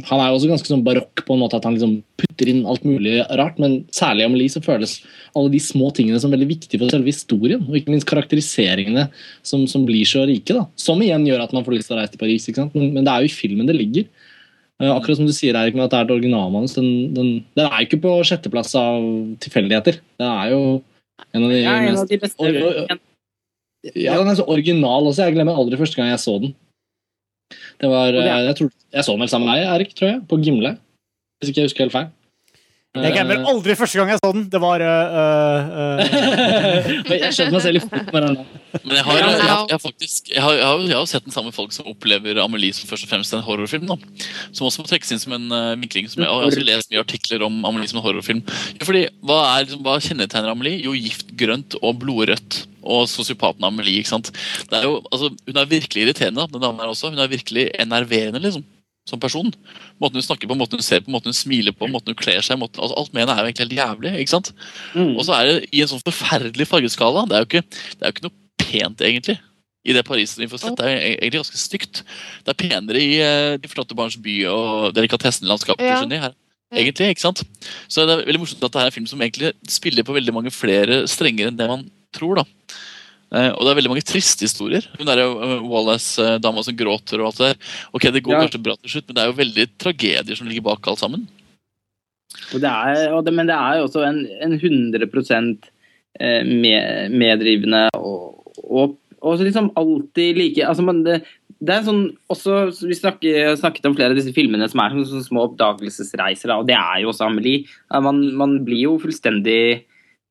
Han 0.06 0.20
er 0.22 0.30
jo 0.30 0.38
også 0.38 0.50
ganske 0.52 0.70
sånn 0.70 0.84
barokk 0.86 1.24
på 1.26 1.34
en 1.34 1.42
måte 1.42 1.58
at 1.58 1.66
han 1.66 1.74
liksom 1.74 1.96
putter 2.20 2.50
inn 2.52 2.62
alt 2.70 2.84
mulig 2.86 3.24
rart, 3.40 3.58
men 3.62 3.80
særlig 3.96 4.22
i 4.22 4.28
Amelie 4.30 4.54
så 4.54 4.62
føles 4.62 5.00
alle 5.34 5.50
de 5.54 5.62
små 5.64 5.90
tingene 5.98 6.20
som 6.22 6.34
veldig 6.34 6.50
viktige 6.52 6.78
for 6.82 6.94
selve 6.94 7.10
historien. 7.10 7.64
Og 7.66 7.80
ikke 7.80 7.94
minst 7.94 8.10
karakteriseringene 8.10 9.08
som, 9.42 9.66
som 9.72 9.88
blir 9.88 10.06
så 10.10 10.28
rike. 10.30 10.54
da, 10.54 10.68
Som 10.78 11.02
igjen 11.02 11.26
gjør 11.26 11.48
at 11.48 11.56
man 11.58 11.66
får 11.66 11.80
lyst 11.80 11.90
til 11.90 11.98
å 11.98 12.02
reise 12.04 12.14
til 12.14 12.22
Paris. 12.22 12.46
ikke 12.46 12.62
sant? 12.62 12.78
Men, 12.78 12.92
men 12.94 13.08
det 13.08 13.16
er 13.16 13.26
jo 13.26 13.32
i 13.32 13.34
filmen 13.34 13.70
det 13.70 13.80
ligger. 13.80 14.23
Uh, 14.82 14.90
akkurat 14.96 15.20
som 15.20 15.28
du 15.30 15.34
sier, 15.36 15.56
Erik, 15.56 15.76
med 15.78 15.86
at 15.86 15.94
det 15.94 16.00
er 16.00 16.08
et 16.08 16.16
originalmanus. 16.16 16.74
Den, 16.76 16.88
den, 17.14 17.28
den 17.56 17.68
er 17.68 17.84
jo 17.84 17.88
ikke 17.88 18.02
på 18.04 18.16
sjetteplass 18.28 18.74
av 18.80 19.04
tilfeldigheter. 19.44 20.00
Den 20.20 20.32
er 20.32 20.50
jo 20.54 20.62
en 21.32 21.46
av 21.46 21.54
de, 21.54 21.60
Ja, 21.62 21.76
en 21.78 22.00
av 22.02 22.08
de 22.10 22.18
beste 22.24 22.42
or- 22.42 22.58
or- 22.72 23.00
Ja, 23.94 24.16
den 24.18 24.32
er 24.32 24.40
så 24.40 24.48
original 24.48 25.10
også. 25.10 25.26
Jeg 25.28 25.36
glemmer 25.36 25.58
aldri 25.60 25.78
første 25.78 26.00
gang 26.00 26.10
jeg 26.10 26.22
så 26.24 26.38
den. 26.42 26.56
Det 27.84 27.90
var, 27.92 28.12
det 28.16 28.24
eh, 28.24 28.46
jeg, 28.48 28.56
tror, 28.58 28.70
jeg 28.96 29.04
så 29.06 29.14
den 29.14 29.24
vel 29.26 29.32
sammen 29.32 29.50
med 29.52 29.60
deg, 29.60 29.70
Erik, 29.76 29.94
tror 29.98 30.08
jeg, 30.10 30.22
på 30.32 30.40
Gimle. 30.42 30.72
Hvis 31.40 31.52
ikke 31.52 31.62
jeg 31.62 31.70
husker 31.70 31.86
helt 31.86 31.96
feil. 31.98 32.08
Jeg 32.94 33.10
glemmer 33.16 33.48
aldri 33.50 33.74
første 33.74 33.98
gang 33.98 34.12
jeg 34.12 34.20
så 34.22 34.30
den. 34.36 34.44
Det 34.54 34.60
var 34.62 34.84
uh, 34.86 35.70
øh, 35.98 37.08
jeg 37.10 37.34
skjønner 37.34 37.56
meg 37.56 37.64
selv 37.64 37.80
i 37.80 37.82
foten 37.82 38.12
med 38.14 38.22
den. 38.22 38.36
Men 38.84 38.94
jeg 39.00 39.06
har, 39.08 39.16
jo 39.18 39.24
jeg, 39.24 39.32
jeg, 39.32 39.48
jeg, 39.48 39.74
har 39.74 39.82
faktisk, 39.82 40.30
jeg, 40.30 40.44
har, 40.44 40.54
jeg, 40.60 40.68
har, 40.68 40.84
har 41.00 41.08
sett 41.10 41.26
den 41.26 41.34
samme 41.34 41.54
folk 41.56 41.74
som 41.74 41.90
opplever 41.90 42.38
Amelie 42.44 42.76
som 42.78 42.86
først 42.90 43.08
og 43.08 43.10
fremst 43.10 43.34
en 43.34 43.42
horrorfilm. 43.48 43.90
Da. 43.90 43.98
Som 44.54 44.70
også 44.70 44.84
må 44.84 44.92
trekkes 44.92 45.16
inn 45.16 45.24
som 45.24 45.34
en 45.40 45.48
uh, 45.50 45.72
vinkling. 45.82 46.06
Som 46.12 46.22
jeg, 46.22 46.30
jeg 46.30 46.38
har 46.38 46.52
også 46.52 46.68
lest 46.68 46.94
mye 46.94 47.02
artikler 47.02 47.48
om 47.48 47.58
Amelie 47.72 47.90
som 47.90 47.98
en 47.98 48.06
horrorfilm. 48.06 48.44
Ja, 48.78 48.86
fordi, 48.86 49.04
hva, 49.26 49.40
er, 49.56 49.66
liksom, 49.66 49.82
hva 49.90 49.98
kjennetegner 50.10 50.54
Amelie? 50.54 50.84
Jo, 50.86 50.94
gift, 50.94 51.34
grønt 51.40 51.80
og 51.82 51.98
blodrødt. 52.04 52.62
Og 52.84 53.10
sosiopaten 53.10 53.66
Amelie. 53.66 54.04
ikke 54.04 54.14
sant? 54.14 54.30
Det 54.70 54.84
er 54.84 54.86
jo, 54.86 55.00
altså, 55.10 55.34
hun 55.34 55.64
er 55.64 55.74
virkelig 55.74 56.06
irriterende, 56.06 56.46
da, 56.46 56.54
den 56.54 56.68
damen 56.68 56.86
her 56.86 56.94
også. 56.94 57.10
Hun 57.10 57.26
er 57.26 57.34
virkelig 57.34 57.72
enerverende, 57.82 58.46
liksom. 58.46 58.70
Som 59.10 59.20
person. 59.20 59.50
Måten 60.00 60.16
hun 60.16 60.24
snakker 60.24 60.48
på, 60.48 60.56
måten 60.56 60.80
hun 60.80 60.86
ser 60.86 61.02
på, 61.04 61.12
måten 61.12 61.34
hun 61.34 61.36
smiler 61.36 61.76
på, 61.76 61.90
måten 61.92 62.14
hun 62.14 62.20
kler 62.20 62.40
seg 62.46 62.60
måten, 62.62 62.80
altså, 62.80 62.96
Alt 63.02 63.12
med 63.12 63.26
henne 63.26 63.36
er 63.36 63.44
jo 63.44 63.50
egentlig 63.52 63.66
helt 63.66 63.80
jævlig. 63.82 64.14
ikke 64.22 64.36
sant? 64.36 64.54
Mm. 64.94 65.18
Og 65.18 65.26
så 65.28 65.36
er 65.36 65.50
det 65.50 65.58
i 65.72 65.82
en 65.84 65.92
sånn 65.92 66.06
forferdelig 66.06 66.70
fargeskala. 66.70 67.26
Det 67.28 67.36
er 67.36 67.44
jo 67.44 67.50
ikke, 67.50 67.66
det 67.68 68.00
er 68.00 68.14
jo 68.14 68.16
ikke 68.16 68.28
noe 68.30 68.64
pent, 68.64 69.04
egentlig. 69.04 69.38
I 69.84 69.96
det 69.98 70.06
Paris 70.08 70.38
vi 70.40 70.48
får 70.48 70.62
sett. 70.62 70.78
Det 70.80 70.88
er 70.88 70.94
jo 70.94 71.02
egentlig 71.18 71.42
ganske 71.42 71.60
stygt. 71.60 72.04
Det 72.46 72.54
er 72.54 72.60
penere 72.62 73.02
i 73.04 73.12
uh, 73.20 73.58
De 73.60 73.68
forlatte 73.72 73.98
barns 74.00 74.16
by 74.16 74.38
og 74.48 74.96
delikatessenlandskapet. 74.96 75.84
Ja. 75.84 76.00
her. 76.24 76.38
Egentlig, 76.74 77.12
ikke 77.14 77.26
sant? 77.28 77.44
Så 77.92 78.08
det 78.08 78.16
er 78.16 78.24
veldig 78.26 78.42
morsomt 78.42 78.64
at 78.66 78.74
det 78.74 78.82
er 78.82 78.90
en 78.90 78.96
film 78.96 79.10
som 79.10 79.22
egentlig 79.22 79.52
spiller 79.70 80.08
på 80.08 80.16
veldig 80.16 80.34
mange 80.34 80.54
flere 80.54 81.04
strenger 81.12 81.52
enn 81.52 81.60
det 81.60 81.68
man 81.70 81.84
tror. 82.16 82.42
da. 82.42 82.46
Eh, 83.34 83.50
og 83.50 83.66
det 83.66 83.72
er 83.72 83.78
veldig 83.80 83.92
mange 83.96 84.06
triste 84.06 84.46
historier. 84.46 84.86
Hun 85.00 85.10
der 85.10 85.24
uh, 85.26 85.62
Wallace-dama 85.66 86.64
som 86.66 86.78
gråter 86.78 87.22
og 87.22 87.32
alt 87.32 87.42
det 87.42 87.52
der. 87.52 87.72
Ok, 87.92 88.10
Det 88.14 88.24
går 88.26 88.36
Ja. 88.36 88.42
kanskje 88.46 88.64
bra 88.64 88.76
til 88.78 88.94
slutt, 88.94 89.08
men 89.08 89.16
det 89.16 89.24
er 89.24 89.32
jo 89.32 89.42
veldig 89.42 89.66
tragedier 89.82 90.36
som 90.38 90.48
ligger 90.48 90.68
bak 90.70 90.88
alt 90.88 91.02
sammen. 91.02 91.28
Og 92.54 92.62
det 92.62 92.70
er, 92.70 93.14
og 93.14 93.24
det, 93.26 93.34
men 93.34 93.50
det 93.50 93.56
er 93.56 93.80
jo 93.80 93.88
også 93.88 94.04
en, 94.06 94.26
en 94.42 94.54
100 94.54 95.58
eh, 96.20 96.44
med, 96.46 97.12
meddrivende 97.14 97.90
og, 97.98 98.44
og, 98.64 98.98
og 99.22 99.40
liksom 99.40 99.72
alltid 99.78 100.38
like 100.38 100.66
altså 100.66 100.84
man, 100.86 101.04
det, 101.06 101.22
det 101.64 101.76
er 101.76 101.86
sånn 101.86 102.04
også, 102.34 102.74
Vi 102.90 102.98
snakker, 102.98 103.56
snakket 103.56 103.86
om 103.88 103.96
flere 103.96 104.12
av 104.14 104.20
disse 104.20 104.34
filmene 104.36 104.68
som 104.70 104.82
er 104.84 104.98
sånne, 104.98 105.26
små 105.26 105.48
oppdagelsesreiser, 105.48 106.54
og 106.58 106.68
det 106.68 106.76
er 106.78 107.02
jo 107.04 107.14
også 107.14 107.30
Amelie. 107.30 107.66
Man, 107.90 108.26
man 108.38 108.60
blir 108.66 108.86
jo 108.88 108.98
fullstendig 109.02 109.62
eh, 109.78 109.84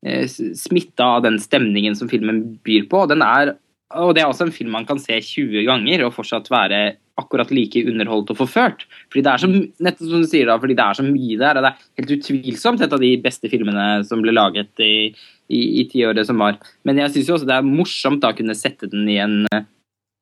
smitta 0.03 1.05
av 1.17 1.21
den 1.23 1.37
stemningen 1.39 1.95
som 1.95 2.09
filmen 2.11 2.41
byr 2.65 2.89
på. 2.91 3.05
den 3.07 3.23
er 3.23 3.55
og 3.93 4.15
Det 4.15 4.23
er 4.23 4.29
også 4.29 4.47
en 4.47 4.55
film 4.55 4.73
man 4.73 4.87
kan 4.89 4.99
se 5.01 5.19
20 5.21 5.65
ganger 5.67 6.05
og 6.05 6.15
fortsatt 6.15 6.49
være 6.51 6.95
akkurat 7.21 7.51
like 7.53 7.83
underholdt 7.85 8.31
og 8.33 8.39
forført. 8.39 8.87
Fordi 9.11 9.21
det 9.25 9.31
er 9.31 9.41
så, 9.43 9.49
nettopp 9.85 10.09
som 10.09 10.23
du 10.23 10.29
sier 10.29 10.49
da, 10.49 10.57
fordi 10.57 10.77
det 10.77 10.85
er 10.85 10.97
så 10.97 11.05
mye 11.05 11.37
der. 11.37 11.59
og 11.59 11.65
Det 11.65 11.69
er 11.69 12.01
helt 12.01 12.13
utvilsomt 12.17 12.81
et 12.81 12.95
av 12.95 13.03
de 13.03 13.11
beste 13.21 13.51
filmene 13.51 13.85
som 14.07 14.23
ble 14.23 14.33
laget 14.33 14.81
i, 14.81 15.13
i, 15.45 15.61
i 15.83 15.85
tiåret 15.91 16.25
som 16.25 16.41
var. 16.41 16.57
Men 16.87 17.03
jeg 17.03 17.13
syns 17.13 17.29
også 17.37 17.49
det 17.49 17.59
er 17.59 17.69
morsomt 17.69 18.23
da 18.23 18.33
å 18.33 18.37
kunne 18.37 18.57
sette 18.57 18.89
den 18.89 19.05
i 19.13 19.19
en, 19.21 19.43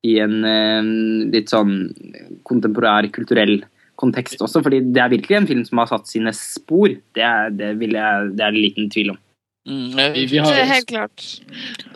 i 0.04 0.18
en 0.20 0.38
eh, 0.44 0.92
litt 1.32 1.54
sånn 1.54 1.78
kontemporær, 2.48 3.08
kulturell 3.16 3.62
kontekst 4.02 4.42
også. 4.42 4.64
fordi 4.66 4.82
det 4.92 5.02
er 5.04 5.14
virkelig 5.14 5.38
en 5.38 5.48
film 5.48 5.66
som 5.68 5.80
har 5.80 5.92
satt 5.94 6.12
sine 6.12 6.36
spor. 6.36 6.92
Det 7.16 7.24
er 7.24 7.54
det, 7.56 7.76
jeg, 7.80 8.34
det 8.36 8.44
er 8.44 8.52
det 8.52 8.66
liten 8.68 8.92
tvil 8.92 9.16
om. 9.16 9.22
Mm, 9.70 10.14
Vi, 10.14 10.26
vi 10.26 10.38
har, 10.38 10.50
Det 10.50 10.62
er 10.62 10.70
helt 10.72 10.88
klart. 10.90 11.24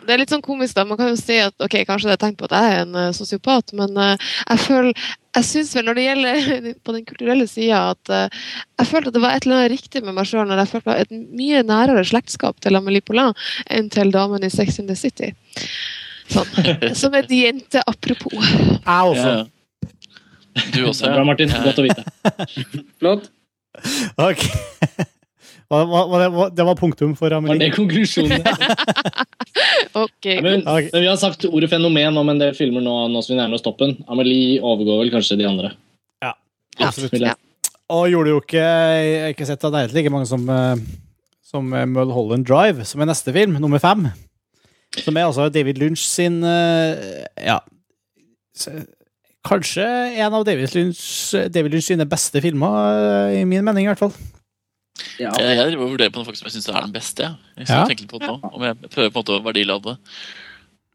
Det 0.06 0.12
er 0.14 0.20
litt 0.20 0.30
sånn 0.30 0.44
komisk, 0.44 0.76
da. 0.76 0.84
Man 0.86 0.98
kan 1.00 1.08
jo 1.10 1.16
si 1.18 1.38
at 1.42 1.54
ok, 1.62 1.80
kanskje 1.88 2.12
det 2.12 2.14
er 2.14 2.20
tegn 2.22 2.36
på 2.38 2.46
at 2.46 2.54
jeg 2.54 2.74
er 2.74 2.82
en 2.84 2.94
uh, 2.94 3.14
sosiopat, 3.16 3.74
men 3.74 3.96
uh, 3.98 4.28
jeg 4.46 4.62
føler 4.62 4.92
jeg 5.36 5.44
synes 5.44 5.72
vel 5.76 5.88
når 5.88 5.98
det 5.98 6.04
gjelder 6.04 6.46
på 6.86 6.94
den 6.94 7.04
kulturelle 7.08 7.48
sida, 7.50 7.80
at 7.96 8.12
uh, 8.14 8.46
jeg 8.78 8.90
følte 8.92 9.10
at 9.10 9.18
det 9.18 9.24
var 9.24 9.34
et 9.34 9.48
eller 9.48 9.58
annet 9.58 9.74
riktig 9.74 10.04
med 10.06 10.14
meg 10.16 10.30
sjøl 10.30 10.46
når 10.46 10.62
jeg 10.62 10.72
følte 10.76 10.96
et 11.02 11.18
mye 11.42 11.64
nærere 11.66 12.06
slektskap 12.06 12.62
til 12.62 12.78
Amelie 12.78 13.04
Poulain 13.04 13.34
enn 13.66 13.90
til 13.92 14.14
damen 14.14 14.46
i 14.46 14.52
Sex 14.52 14.78
in 14.78 14.86
the 14.86 14.96
City. 14.98 15.32
Sånn. 16.30 16.48
Som 17.02 17.18
et 17.18 17.34
jente 17.34 17.82
apropos. 17.86 18.38
Jeg 18.38 18.86
også. 18.86 19.34
ja. 19.34 19.44
Du 20.72 20.86
også, 20.88 21.10
Bra, 21.12 21.26
Martin. 21.26 21.52
Godt 21.66 21.82
å 21.82 21.84
vite. 21.84 22.06
Flott. 23.02 23.28
Ok. 24.22 24.46
Hva- 25.66 25.82
hva- 25.90 26.04
hva- 26.06 26.18
det 26.22 26.28
var- 26.32 26.50
Det 26.54 26.64
var 26.68 26.74
punktum 26.78 27.16
for 27.18 27.32
Amelie. 27.34 27.58
Var 27.58 27.64
det 27.64 27.74
konklusjonen? 27.74 28.42
Ok. 29.96 30.26
Men, 30.42 30.60
Ok. 30.68 30.90
men 30.92 31.00
vi 31.02 31.06
har 31.08 31.16
sagt 31.16 31.44
ordet 31.48 31.70
fenomen 31.70 32.16
om 32.20 32.28
en 32.28 32.38
del 32.38 32.52
filmer 32.54 32.82
nå, 32.84 32.94
nå 33.10 33.22
som 33.24 33.32
vi 33.34 33.40
nærmer 33.40 33.54
oss 33.56 33.62
toppen. 33.64 33.96
Amelie 34.12 34.60
overgår 34.60 34.98
vel 35.00 35.10
kanskje 35.14 35.38
de 35.40 35.46
andre. 35.48 35.70
Ja, 36.22 36.34
absolutt. 36.84 37.16
Ja. 37.22 37.32
Og 37.88 38.08
gjorde 38.10 38.28
jo 38.34 38.40
ikke 38.42 38.60
Jeg 38.60 39.20
har 39.22 39.32
ikke 39.32 39.46
sett 39.48 39.64
at 39.64 39.72
det 39.72 39.80
er 39.86 39.94
like 39.94 40.10
mange 40.12 40.26
som, 40.28 40.44
eh, 40.50 40.76
som 41.42 41.72
eh, 41.72 41.86
Mulholland 41.86 42.44
Drive, 42.46 42.84
som 42.84 43.00
er 43.00 43.06
neste 43.06 43.32
film, 43.32 43.56
nummer 43.62 43.78
fem. 43.80 44.08
Som 44.98 45.16
er 45.16 45.24
altså 45.28 45.48
David 45.52 45.78
Lynch 45.80 46.04
sin 46.04 46.42
eh, 46.44 47.24
Ja. 47.46 47.60
Kanskje 49.46 49.84
en 50.18 50.34
av 50.34 50.44
David 50.44 50.72
Lynch, 50.74 51.32
David 51.54 51.72
Lynch 51.76 51.86
sine 51.86 52.04
beste 52.10 52.40
filmer, 52.42 53.30
i 53.36 53.44
min 53.46 53.64
mening 53.64 53.86
i 53.86 53.90
hvert 53.92 54.00
fall. 54.02 54.12
Ja. 55.20 55.30
Jeg, 55.36 55.56
jeg 55.58 55.70
driver 55.70 55.84
og 55.86 55.92
vurderer 55.94 56.12
på 56.14 56.20
den 56.22 56.26
faktisk 56.28 56.42
som 56.44 56.48
jeg 56.50 56.56
syns 56.56 56.68
er 56.72 56.80
den 56.86 56.92
beste. 56.96 57.22
Ja. 57.26 57.34
jeg 57.60 57.68
Ja. 57.68 57.84
tenker 57.88 58.04
litt 58.06 58.12
på 58.12 58.20
det 58.22 58.28
nå, 58.32 58.36
om 58.52 58.62
jeg 58.66 58.76
prøver 58.90 59.10
på 59.12 59.18
en 59.18 59.22
måte 59.22 59.36
å 59.36 59.44
verdilade 59.44 59.84
det. 59.92 59.96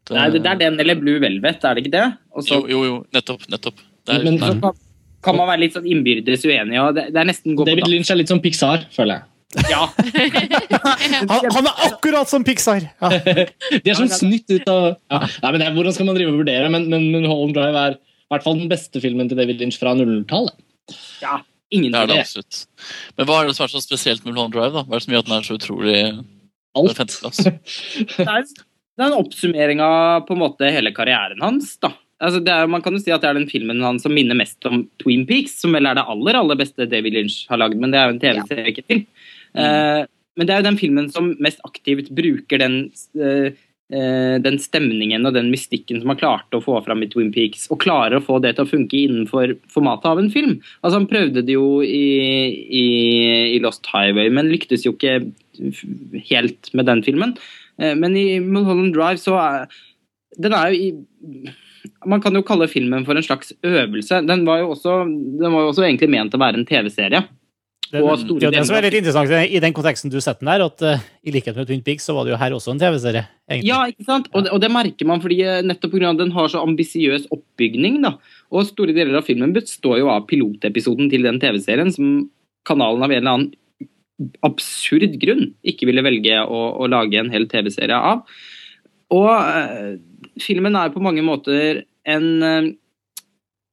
Det- 0.08 0.16
Nei, 0.18 0.28
det, 0.34 0.40
det 0.42 0.50
er 0.50 0.56
den 0.64 0.80
eller 0.82 0.96
Blue 0.98 1.20
Velvet, 1.22 1.64
er 1.64 1.74
det 1.78 1.84
ikke 1.84 1.92
det? 1.94 2.06
Også... 2.34 2.56
Jo, 2.56 2.66
jo, 2.72 2.80
jo, 2.88 2.96
nettopp. 3.14 3.44
nettopp. 3.48 3.76
Det 4.06 4.16
er, 4.16 4.24
Men- 4.26 4.38
så 4.42 4.54
kan, 4.60 4.72
kan 5.22 5.36
man 5.38 5.46
være 5.52 5.60
litt 5.62 5.76
sånn 5.76 5.86
innbyrdes 5.86 6.42
uenig, 6.48 6.80
og 6.82 6.94
det, 6.98 7.04
det 7.14 7.20
er 7.22 7.28
nesten 7.30 7.54
gå 7.54 7.62
på 7.62 7.70
David. 7.70 7.86
Lynch 7.92 8.10
er 8.10 8.18
litt 8.18 8.28
som 8.32 8.40
Pixar, 8.42 8.88
føler 8.94 9.20
jeg. 9.20 9.28
Ja. 9.68 9.84
Han, 11.28 11.44
han 11.52 11.66
er 11.68 11.80
akkurat 11.92 12.28
som 12.30 12.42
Pixar! 12.46 12.86
Ja. 12.88 13.08
De 13.12 13.90
er 13.92 13.98
sånn 13.98 14.08
snytt 14.08 14.48
ut 14.48 14.68
av 14.72 14.86
ja. 15.12 15.18
Nei, 15.42 15.50
men 15.52 15.58
det 15.60 15.66
er, 15.68 15.74
Hvordan 15.76 15.92
skal 15.92 16.06
man 16.08 16.16
drive 16.16 16.32
og 16.32 16.38
vurdere? 16.40 16.70
Men, 16.72 16.86
men, 16.88 17.04
men 17.12 17.26
Holland 17.28 17.52
Drive 17.58 17.82
er 17.82 17.96
i 17.98 18.32
hvert 18.32 18.46
fall 18.46 18.56
den 18.56 18.70
beste 18.72 19.02
filmen 19.04 19.28
til 19.28 19.36
David 19.36 19.60
Lynch 19.60 19.76
fra 19.80 19.92
00-tallet. 19.98 20.56
ja. 21.22 21.38
Ingen 21.72 21.94
Det 21.94 22.02
er 22.02 22.10
det 22.10 22.18
idé. 22.18 22.26
absolutt. 22.26 22.60
Men 23.16 23.28
hva 23.28 23.40
er 23.40 23.48
det 23.48 23.56
som 23.56 23.64
er 23.66 23.72
så 23.72 23.82
spesielt 23.84 24.24
med 24.24 24.32
Mulholland 24.32 24.54
Drive? 24.56 24.72
da? 24.76 24.84
Hva 24.84 24.94
er 24.94 25.00
det 25.00 25.06
som 25.06 25.14
gjør 25.14 25.24
at 25.24 25.30
den 25.30 25.38
er 25.38 25.48
så 25.48 25.58
utrolig 25.58 25.98
Alt. 26.72 26.96
Det 28.16 28.24
er, 28.24 28.46
det 28.96 29.02
er 29.04 29.10
en 29.10 29.18
oppsummering 29.18 29.80
av 29.84 30.22
på 30.24 30.32
en 30.32 30.40
måte 30.40 30.70
hele 30.72 30.92
karrieren 30.96 31.42
hans. 31.44 31.74
da. 31.82 31.90
Altså 32.22 32.40
det 32.44 32.52
er, 32.54 32.68
man 32.70 32.80
kan 32.84 32.94
jo 32.96 33.00
si 33.02 33.12
at 33.12 33.20
det 33.24 33.28
er 33.28 33.36
den 33.40 33.48
filmen 33.50 33.82
hans 33.84 34.04
som 34.06 34.14
minner 34.14 34.36
mest 34.38 34.62
om 34.68 34.84
Twin 35.02 35.26
Peaks, 35.28 35.58
som 35.60 35.74
vel 35.76 35.88
er 35.90 35.98
det 35.98 36.04
aller 36.08 36.38
aller 36.38 36.58
beste 36.60 36.86
David 36.88 37.16
Lynch 37.18 37.42
har 37.50 37.60
lagd, 37.60 37.76
men 37.82 37.92
det 37.92 37.98
er 38.00 38.08
jo 38.08 38.14
en 38.14 38.22
TV-serie, 38.22 38.72
ikke 38.72 38.86
film. 38.88 39.04
Uh, 39.58 40.04
men 40.38 40.48
det 40.48 40.54
er 40.54 40.62
jo 40.62 40.68
den 40.70 40.78
filmen 40.80 41.10
som 41.12 41.32
mest 41.44 41.60
aktivt 41.66 42.08
bruker 42.16 42.62
den, 42.62 42.76
eh, 43.20 43.58
den 43.92 44.54
stemningen 44.56 45.26
og 45.28 45.34
den 45.36 45.50
mystikken 45.52 45.98
som 46.00 46.12
han 46.12 46.20
klarte 46.20 46.56
å 46.56 46.64
få 46.64 46.78
fram 46.86 47.02
i 47.04 47.08
Twin 47.12 47.28
Peaks, 47.34 47.66
og 47.68 47.82
klarer 47.82 48.16
å 48.16 48.24
få 48.24 48.38
det 48.40 48.54
til 48.56 48.64
å 48.64 48.70
funke 48.70 48.96
innenfor 48.96 49.52
formatet 49.72 50.08
av 50.08 50.20
en 50.22 50.30
film. 50.32 50.54
Altså 50.80 51.00
Han 51.00 51.08
prøvde 51.10 51.42
det 51.44 51.56
jo 51.58 51.82
i, 51.84 52.06
i, 52.80 52.86
i 53.52 53.58
Lost 53.60 53.90
Highway, 53.92 54.32
men 54.32 54.48
lyktes 54.48 54.86
jo 54.86 54.94
ikke 54.94 55.18
helt 56.30 56.72
med 56.72 56.88
den 56.88 57.04
filmen. 57.04 57.36
Eh, 57.78 57.94
men 57.98 58.16
i 58.16 58.40
Mulholland 58.40 58.94
Drive 58.96 59.20
så 59.22 59.36
er 59.40 59.82
Den 60.38 60.54
er 60.56 60.72
jo 60.72 60.80
i 60.80 61.52
Man 62.06 62.22
kan 62.22 62.34
jo 62.34 62.44
kalle 62.46 62.70
filmen 62.70 63.04
for 63.04 63.18
en 63.18 63.24
slags 63.26 63.52
øvelse. 63.62 64.22
Den 64.26 64.44
var 64.46 64.60
jo 64.62 64.72
også, 64.74 65.02
den 65.06 65.52
var 65.52 65.64
jo 65.64 65.70
også 65.72 65.84
egentlig 65.86 66.10
ment 66.10 66.34
å 66.34 66.40
være 66.40 66.60
en 66.60 66.66
TV-serie. 66.66 67.24
Det, 67.92 68.00
det, 68.40 68.50
det 68.54 68.60
som 68.64 68.78
er 68.78 68.86
litt 68.86 68.94
interessant 69.02 69.52
i 69.52 69.60
den 69.60 69.74
konteksten 69.76 70.08
du 70.08 70.16
setter 70.16 70.40
den 70.40 70.48
der, 70.48 70.62
at 70.64 70.84
uh, 70.86 71.00
i 71.28 71.32
likhet 71.34 71.58
med 71.58 71.66
Twin 71.68 71.82
Peaks, 71.84 72.06
så 72.08 72.14
var 72.16 72.24
det 72.24 72.32
jo 72.32 72.38
her 72.40 72.54
også 72.56 72.72
en 72.72 72.80
TV-serie. 72.80 73.26
Ja, 73.60 73.82
ikke 73.90 74.06
sant? 74.06 74.30
Og 74.32 74.46
det, 74.46 74.52
og 74.54 74.62
det, 74.62 74.70
merker 74.72 75.08
man 75.10 75.20
fordi 75.20 75.42
eh, 75.44 75.60
nettopp 75.66 75.92
pga. 75.92 76.14
den 76.16 76.32
har 76.32 76.48
så 76.48 76.62
ambisiøs 76.64 77.26
oppbygning. 77.34 78.00
da. 78.06 78.14
Og 78.48 78.64
store 78.70 78.96
deler 78.96 79.18
av 79.20 79.28
filmen 79.28 79.52
består 79.52 80.00
jo 80.00 80.08
av 80.08 80.24
pilotepisoden 80.30 81.12
til 81.12 81.28
den 81.28 81.40
TV-serien, 81.42 81.92
som 81.92 82.30
kanalen 82.64 83.04
av 83.04 83.12
en 83.12 83.20
eller 83.20 83.36
annen 83.36 83.52
absurd 84.46 85.18
grunn 85.20 85.50
ikke 85.66 85.88
ville 85.90 86.04
velge 86.06 86.40
å, 86.46 86.60
å 86.80 86.88
lage 86.88 87.20
en 87.20 87.32
hel 87.34 87.44
TV-serie 87.50 87.98
av. 87.98 88.24
Og 89.12 89.28
uh, 89.28 90.00
filmen 90.40 90.80
er 90.80 90.94
på 90.94 91.04
mange 91.04 91.24
måter 91.26 91.84
en 92.08 92.30
uh, 92.40 92.72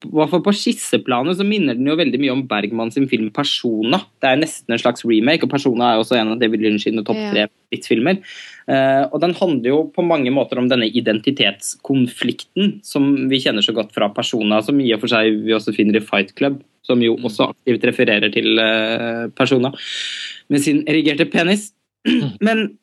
hvert 0.08 0.32
fall 0.32 0.44
på 0.46 0.54
skisseplanet 0.56 1.36
så 1.36 1.44
minner 1.44 1.76
den 1.76 1.88
jo 1.90 1.98
veldig 2.00 2.20
mye 2.22 2.32
om 2.32 2.46
Bergman 2.48 2.92
sin 2.92 3.08
film 3.12 3.28
'Persona'. 3.36 4.00
Det 4.22 4.30
er 4.30 4.40
nesten 4.40 4.72
en 4.72 4.80
slags 4.80 5.04
remake, 5.04 5.44
og 5.44 5.52
'Persona' 5.52 5.92
er 5.92 6.00
også 6.00 6.16
en 6.16 6.32
av 6.32 6.40
David 6.40 6.62
Lynch 6.64 6.84
sine 6.88 7.04
topp 7.04 7.20
tre 7.34 7.48
filmer. 7.84 8.22
Uh, 8.70 9.12
og 9.12 9.20
den 9.22 9.34
handler 9.36 9.70
jo 9.70 9.92
på 9.92 10.06
mange 10.06 10.32
måter 10.32 10.58
om 10.58 10.70
denne 10.70 10.88
identitetskonflikten 10.88 12.80
som 12.84 13.30
vi 13.30 13.42
kjenner 13.44 13.62
så 13.62 13.76
godt 13.76 13.92
fra 13.92 14.08
'Persona', 14.08 14.64
som 14.64 14.80
i 14.80 14.94
og 14.94 15.02
for 15.02 15.08
seg 15.08 15.44
vi 15.44 15.52
også 15.52 15.76
finner 15.76 16.00
i 16.00 16.04
'Fight 16.06 16.34
Club', 16.36 16.64
som 16.82 17.02
jo 17.02 17.18
også 17.18 17.52
aktivt 17.52 17.84
refererer 17.84 18.32
til 18.32 18.56
uh, 18.56 19.28
'Persona' 19.36 19.76
med 20.50 20.62
sin 20.62 20.84
erigerte 20.88 21.26
penis. 21.26 21.74
Men 22.40 22.78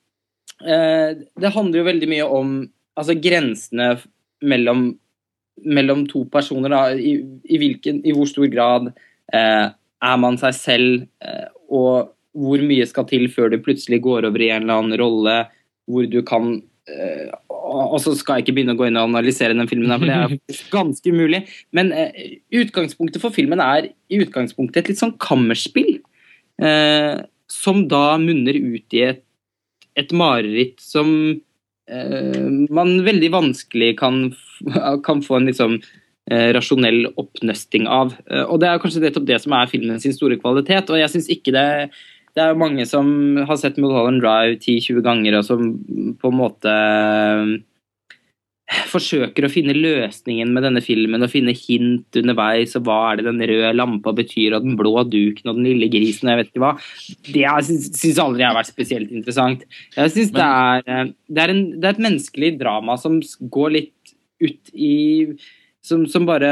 uh, 0.61 1.17
det 1.17 1.55
handler 1.55 1.79
jo 1.81 1.89
veldig 1.89 2.09
mye 2.09 2.29
om 2.29 2.69
altså 2.97 3.17
grensene 3.17 3.97
mellom 4.43 4.99
mellom 5.65 6.05
to 6.10 6.24
personer. 6.33 6.72
Da, 6.72 6.83
i, 6.92 7.17
i, 7.44 7.58
hvilken, 7.60 8.03
I 8.06 8.15
hvor 8.17 8.28
stor 8.31 8.49
grad 8.53 8.90
eh, 9.35 9.67
er 9.72 10.21
man 10.22 10.39
seg 10.40 10.56
selv, 10.56 11.06
eh, 11.24 11.49
og 11.72 12.12
hvor 12.37 12.62
mye 12.69 12.87
skal 12.89 13.06
til 13.08 13.28
før 13.33 13.53
du 13.53 13.62
plutselig 13.65 14.03
går 14.05 14.28
over 14.28 14.42
i 14.44 14.51
en 14.53 14.67
eller 14.67 14.83
annen 14.83 15.01
rolle 15.01 15.37
hvor 15.89 16.08
du 16.10 16.19
kan 16.26 16.51
eh, 16.90 17.31
Og 17.49 17.97
så 18.03 18.12
skal 18.19 18.39
jeg 18.39 18.47
ikke 18.47 18.56
begynne 18.58 18.74
å 18.74 18.78
gå 18.78 18.89
inn 18.89 18.99
og 18.99 19.08
analysere 19.08 19.56
den 19.56 19.71
filmen, 19.71 19.94
for 19.97 20.06
det 20.06 20.19
er 20.19 20.60
ganske 20.76 21.15
umulig. 21.15 21.44
Men 21.76 21.94
eh, 21.94 22.37
utgangspunktet 22.60 23.22
for 23.22 23.35
filmen 23.35 23.62
er 23.62 23.90
i 24.12 24.21
utgangspunktet 24.22 24.83
et 24.83 24.92
litt 24.92 25.01
sånn 25.01 25.17
kammerspill. 25.22 25.97
Eh, 26.60 27.17
som 27.51 27.85
da 27.89 28.19
munner 28.19 28.58
ut 28.58 28.97
i 28.97 29.03
et, 29.06 29.21
et 29.97 30.12
mareritt 30.12 30.81
som 30.83 31.08
Eh, 31.87 32.47
man 32.71 32.99
veldig 33.06 33.28
vanskelig 33.31 33.92
kan, 34.01 34.33
kan 35.06 35.22
få 35.24 35.40
en 35.40 35.49
liksom 35.51 35.78
eh, 36.31 36.51
rasjonell 36.56 37.12
oppnøsting 37.15 37.89
av. 37.89 38.17
Eh, 38.31 38.44
og 38.44 38.60
Det 38.62 38.71
er 38.71 38.83
kanskje 38.83 39.05
nettopp 39.06 39.28
det 39.28 39.40
som 39.44 39.56
er 39.56 39.72
filmen 39.72 40.03
sin 40.03 40.17
store 40.17 40.39
kvalitet. 40.40 40.90
og 40.90 41.01
jeg 41.01 41.12
synes 41.15 41.33
ikke 41.33 41.56
det 41.56 41.67
det 42.37 42.44
er 42.44 42.58
mange 42.60 42.85
som 42.85 43.06
har 43.49 43.56
sett 43.56 43.78
Mulholland 43.81 44.21
Drive 44.21 44.58
10-20 44.58 45.01
ganger, 45.01 45.39
og 45.39 45.47
som 45.47 45.71
på 46.21 46.28
en 46.28 46.37
måte 46.37 46.74
forsøker 48.90 49.47
å 49.47 49.51
finne 49.51 49.76
løsningen 49.76 50.51
med 50.53 50.65
denne 50.67 50.83
filmen 50.83 51.22
og 51.22 51.31
finne 51.31 51.55
hint 51.55 52.19
underveis, 52.19 52.74
og 52.76 52.89
hva 52.89 52.99
er 53.12 53.21
det 53.21 53.28
den 53.28 53.44
røde 53.47 53.72
lampa 53.76 54.12
betyr, 54.17 54.56
og 54.56 54.67
den 54.67 54.74
blå 54.78 55.05
duken 55.06 55.53
og 55.53 55.60
den 55.60 55.69
lille 55.69 55.89
grisen 55.92 56.26
og 56.26 56.35
jeg 56.35 56.40
vet 56.40 56.51
ikke 56.51 56.65
hva. 56.65 56.72
Det 57.31 57.47
syns 58.03 58.22
aldri 58.22 58.44
har 58.44 58.56
vært 58.58 58.72
spesielt 58.72 59.12
interessant. 59.15 59.62
Jeg 59.94 60.15
synes 60.17 60.35
det, 60.35 60.49
er, 60.49 61.12
det, 61.31 61.47
det, 61.76 61.85
er 61.87 61.94
et 61.94 62.06
menneskelig 62.08 62.56
drama 62.60 62.99
som 63.01 63.21
går 63.55 63.76
litt 63.78 63.92
ut 64.43 64.73
i 64.75 64.97
som, 65.87 66.03
som, 66.11 66.27
bare 66.27 66.51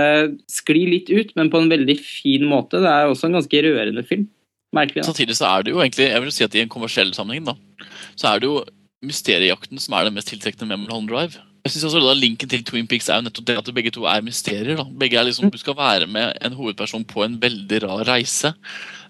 sklir 0.51 0.93
litt 0.93 1.09
ut, 1.11 1.33
men 1.35 1.51
på 1.51 1.59
en 1.59 1.73
veldig 1.73 1.97
fin 1.99 2.45
måte. 2.47 2.79
Det 2.83 2.91
er 2.91 3.11
også 3.11 3.27
en 3.29 3.41
ganske 3.41 3.63
rørende 3.67 4.05
film. 4.07 4.29
Merkelig. 4.75 5.03
Da. 5.03 5.09
Samtidig 5.11 5.39
så 5.39 5.49
er 5.51 5.65
det 5.65 5.75
jo 5.75 5.81
egentlig, 5.83 6.07
jeg 6.11 6.23
vil 6.23 6.35
si 6.35 6.47
at 6.47 6.55
i 6.55 6.63
en 6.63 6.71
kommersiell 6.71 7.11
sammenheng, 7.17 7.49
da, 7.49 7.89
så 8.15 8.31
er 8.31 8.43
det 8.43 8.51
jo 8.51 8.61
mysteriejakten 9.05 9.83
som 9.83 9.97
er 9.99 10.07
det 10.07 10.15
mest 10.15 10.31
tiltrekkende 10.31 10.71
med 10.71 10.85
Mulholland 10.85 11.11
Drive. 11.11 11.43
Jeg 11.65 11.73
synes 11.73 11.85
også 11.89 12.01
da 12.05 12.13
Linken 12.19 12.49
til 12.53 12.65
Twin 12.67 12.87
Peaks 12.89 13.07
er 13.09 13.23
jo 13.23 13.25
nettopp 13.25 13.47
det 13.49 13.55
at 13.57 13.69
begge 13.73 13.91
to 13.95 14.03
er 14.05 14.25
mysterier. 14.25 14.77
da. 14.77 14.85
Begge 15.01 15.17
er 15.17 15.25
liksom, 15.25 15.51
Du 15.51 15.57
skal 15.57 15.77
være 15.79 16.07
med 16.07 16.37
en 16.45 16.53
hovedperson 16.53 17.07
på 17.09 17.25
en 17.25 17.39
veldig 17.41 17.83
rar 17.87 18.05
reise. 18.05 18.53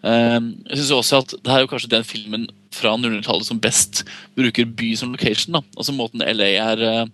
Um, 0.04 0.52
jeg 0.68 0.76
synes 0.78 0.90
også 0.90 1.18
at 1.18 1.34
Det 1.34 1.50
her 1.50 1.58
er 1.58 1.64
jo 1.64 1.72
kanskje 1.72 1.90
den 1.90 2.04
filmen 2.04 2.46
fra 2.70 2.92
00-tallet 2.94 3.46
som 3.46 3.58
best 3.58 4.04
bruker 4.36 4.68
by 4.70 4.94
som 4.94 5.10
location. 5.10 5.54
da. 5.54 5.62
Altså 5.76 5.92
Måten 5.92 6.22
LA 6.22 6.50
er, 6.62 6.78
eh, 6.78 7.06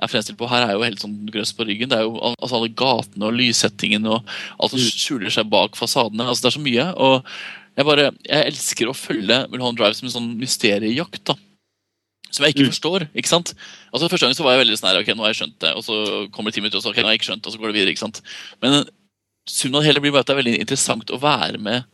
er 0.00 0.10
fremstilt 0.10 0.38
på 0.40 0.48
her, 0.50 0.64
er 0.64 0.76
jo 0.76 0.86
helt 0.86 1.02
sånn 1.02 1.18
grøss 1.30 1.52
på 1.56 1.66
ryggen. 1.68 1.90
Det 1.92 1.98
er 1.98 2.06
jo 2.06 2.16
altså 2.30 2.58
alle 2.58 2.72
gatene 2.72 3.28
og 3.28 3.36
lyssettingen 3.36 4.08
og 4.08 4.34
alt 4.58 4.74
som 4.74 4.80
skjuler 4.80 5.32
seg 5.34 5.50
bak 5.52 5.78
fasadene. 5.78 6.26
altså 6.26 6.46
Det 6.46 6.50
er 6.50 6.58
så 6.58 6.64
mye. 6.64 6.88
og 6.96 7.30
Jeg 7.76 7.86
bare, 7.86 8.10
jeg 8.26 8.50
elsker 8.52 8.90
å 8.90 8.96
følge 8.96 9.44
Mulholland 9.52 9.78
Drive 9.78 9.98
som 9.98 10.08
en 10.08 10.16
sånn 10.16 10.34
mysteriejakt. 10.40 11.24
da 11.30 11.38
som 12.30 12.44
jeg 12.46 12.54
ikke 12.54 12.68
mm. 12.68 12.70
forstår. 12.70 13.04
ikke 13.10 13.30
sant? 13.30 13.54
Altså 13.90 14.08
Første 14.08 14.26
gang 14.26 14.36
så 14.38 14.46
var 14.46 14.54
jeg 14.54 14.64
veldig 14.64 14.78
sånn 14.78 14.98
ok, 15.00 15.08
nå 15.16 15.24
har 15.26 15.32
jeg 15.32 15.40
skjønt 15.40 15.56
det, 15.64 15.72
og 15.74 15.82
så 15.82 15.96
kommer 16.30 16.50
det 16.50 16.58
ti 16.58 16.62
minutter, 16.62 16.78
og 16.78 16.84
så 16.84 16.92
ok, 16.92 17.00
nå 17.00 17.08
har 17.08 17.16
jeg 17.16 17.22
ikke 17.22 17.30
skjønt 17.32 17.48
og 17.48 17.54
så 17.54 17.58
går 17.60 17.72
det 17.72 17.76
videre. 17.78 17.94
ikke 17.94 18.04
sant? 18.04 18.20
Men 18.62 18.84
summen 19.50 19.80
av 19.80 19.82
det 19.82 19.90
hele 19.90 20.04
blir 20.04 20.14
bare 20.14 20.24
at 20.24 20.30
det 20.30 20.36
er 20.36 20.42
veldig 20.44 20.60
interessant 20.62 21.10
å 21.10 21.20
være 21.22 21.58
med 21.62 21.88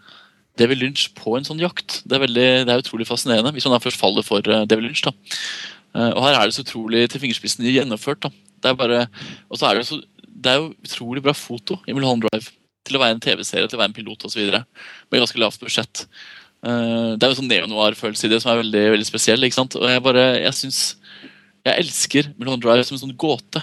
David 0.60 0.80
Lynch 0.80 1.08
på 1.16 1.36
en 1.36 1.46
sånn 1.46 1.60
jakt. 1.60 2.00
Det 2.04 2.16
er, 2.16 2.24
veldig, 2.24 2.48
det 2.66 2.72
er 2.74 2.84
utrolig 2.84 3.08
fascinerende, 3.08 3.52
hvis 3.56 3.66
man 3.68 3.76
da 3.76 3.82
først 3.84 4.00
faller 4.00 4.24
for 4.26 4.44
uh, 4.48 4.64
David 4.68 4.88
Lynch. 4.88 5.04
da. 5.04 5.12
Uh, 5.94 6.12
og 6.12 6.22
her 6.26 6.38
er 6.38 6.48
det 6.48 6.56
så 6.56 6.64
utrolig 6.64 7.06
til 7.12 7.22
fingerspissen 7.22 7.66
gjennomført. 7.68 8.26
da. 8.26 8.32
Det 8.62 8.72
er 8.72 8.78
bare, 8.78 9.02
og 9.50 9.60
så 9.60 9.68
er 9.68 9.78
det, 9.78 9.86
så, 9.88 10.00
det 10.26 10.52
er 10.52 10.60
jo 10.62 10.72
utrolig 10.84 11.22
bra 11.24 11.34
foto 11.36 11.78
i 11.86 11.94
Mulholland 11.96 12.26
Drive. 12.26 12.52
Til 12.86 12.98
å 12.98 13.02
være 13.02 13.16
en 13.16 13.22
TV-serie, 13.22 13.66
til 13.66 13.78
å 13.78 13.82
være 13.82 13.90
en 13.90 13.96
pilot 13.96 14.26
osv. 14.28 14.42
Med 14.46 15.22
ganske 15.22 15.40
lavt 15.42 15.62
budsjett. 15.62 16.06
Uh, 16.64 17.14
det 17.16 17.26
er 17.26 17.32
jo 17.32 17.38
sånn 17.40 17.50
neo-noir-følelse 17.50 18.28
i 18.28 18.32
det 18.32 18.42
som 18.42 18.52
er 18.52 18.62
veldig, 18.62 18.84
veldig 18.96 19.08
spesiell. 19.08 19.46
ikke 19.46 19.58
sant? 19.58 19.78
Og 19.78 19.90
jeg 19.90 20.04
bare, 20.04 20.26
jeg 20.42 20.58
synes, 20.60 20.82
jeg 21.66 21.84
elsker 21.84 22.30
Mulholland 22.36 22.64
Drive 22.64 22.86
som 22.88 22.98
en 22.98 23.04
sånn 23.06 23.18
gåte. 23.18 23.62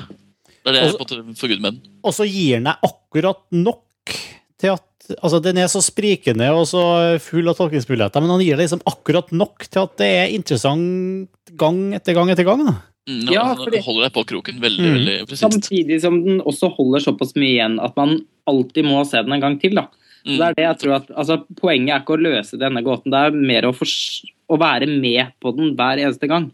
Det 0.64 0.72
er 0.72 0.78
det 0.78 0.84
jeg 0.86 0.96
på 0.96 1.04
en 1.04 1.28
måte 1.28 1.40
forguder 1.40 1.64
med 1.64 1.76
den. 1.76 1.96
Og 2.08 2.16
så 2.16 2.28
gir 2.28 2.60
den 2.60 2.70
deg 2.70 2.88
akkurat 2.88 3.42
nok 3.52 4.18
til 4.64 4.76
at 4.78 4.93
Altså, 5.18 5.40
den 5.44 5.60
er 5.60 5.68
så 5.72 5.82
sprikende 5.84 6.48
og 6.56 6.64
så 6.70 6.82
full 7.24 7.50
av 7.52 7.58
tolkningsmuligheter, 7.58 8.24
men 8.24 8.32
han 8.32 8.44
gir 8.44 8.56
deg 8.56 8.68
liksom 8.68 8.84
akkurat 8.88 9.34
nok 9.36 9.68
til 9.68 9.84
at 9.84 9.98
det 10.00 10.10
er 10.22 10.36
interessant 10.36 11.54
gang 11.60 11.80
etter 11.98 12.16
gang 12.16 12.32
etter 12.32 12.48
gang. 12.48 12.64
da. 12.70 12.78
Mm, 13.10 13.26
ja, 13.34 13.50
fordi, 13.60 13.82
holder 13.84 14.06
deg 14.06 14.14
på 14.16 14.24
kroken 14.30 14.62
veldig 14.64 14.86
mm. 14.86 14.94
veldig 14.96 15.18
presist. 15.28 15.44
Samtidig 15.44 16.00
som 16.06 16.22
den 16.24 16.40
også 16.48 16.72
holder 16.78 17.04
såpass 17.04 17.36
mye 17.36 17.52
igjen 17.58 17.76
at 17.84 17.98
man 18.00 18.22
alltid 18.48 18.88
må 18.88 19.04
se 19.08 19.20
den 19.26 19.36
en 19.36 19.44
gang 19.44 19.60
til. 19.60 19.76
da. 19.76 19.90
Mm. 20.24 20.38
Det 20.38 20.46
er 20.46 20.58
det 20.58 20.68
jeg 20.70 20.80
tror 20.84 20.98
at, 21.02 21.10
altså, 21.12 21.42
Poenget 21.60 21.98
er 21.98 22.04
ikke 22.04 22.16
å 22.16 22.24
løse 22.24 22.60
denne 22.60 22.84
gåten, 22.86 23.12
det 23.12 23.20
er 23.20 23.36
mer 23.36 23.68
å, 23.68 23.74
å 23.76 24.60
være 24.60 24.88
med 24.88 25.36
på 25.44 25.52
den 25.58 25.74
hver 25.80 26.00
eneste 26.00 26.32
gang. 26.32 26.48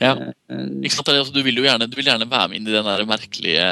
Ja. 0.00 0.14
Uh, 0.48 0.80
ikke 0.80 0.96
sant? 0.96 1.12
Altså, 1.12 1.34
du, 1.34 1.42
vil 1.44 1.60
jo 1.60 1.66
gjerne, 1.66 1.88
du 1.90 1.98
vil 1.98 2.08
gjerne 2.08 2.28
være 2.30 2.48
med 2.48 2.62
inn 2.62 2.70
i 2.70 2.76
den 2.78 2.88
der 2.88 3.04
merkelige 3.08 3.66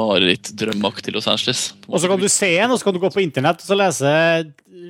marerittdrømmaktig 0.00 1.14
Los 1.14 1.28
Angeles. 1.30 1.70
Og 1.88 2.00
så 2.02 2.10
kan 2.10 2.20
du 2.20 2.28
se 2.30 2.50
en, 2.58 2.72
og 2.72 2.80
så 2.80 2.88
kan 2.88 2.96
du 2.96 3.02
gå 3.02 3.12
på 3.12 3.22
internett 3.24 3.64
og 3.66 3.80
lese 3.80 4.10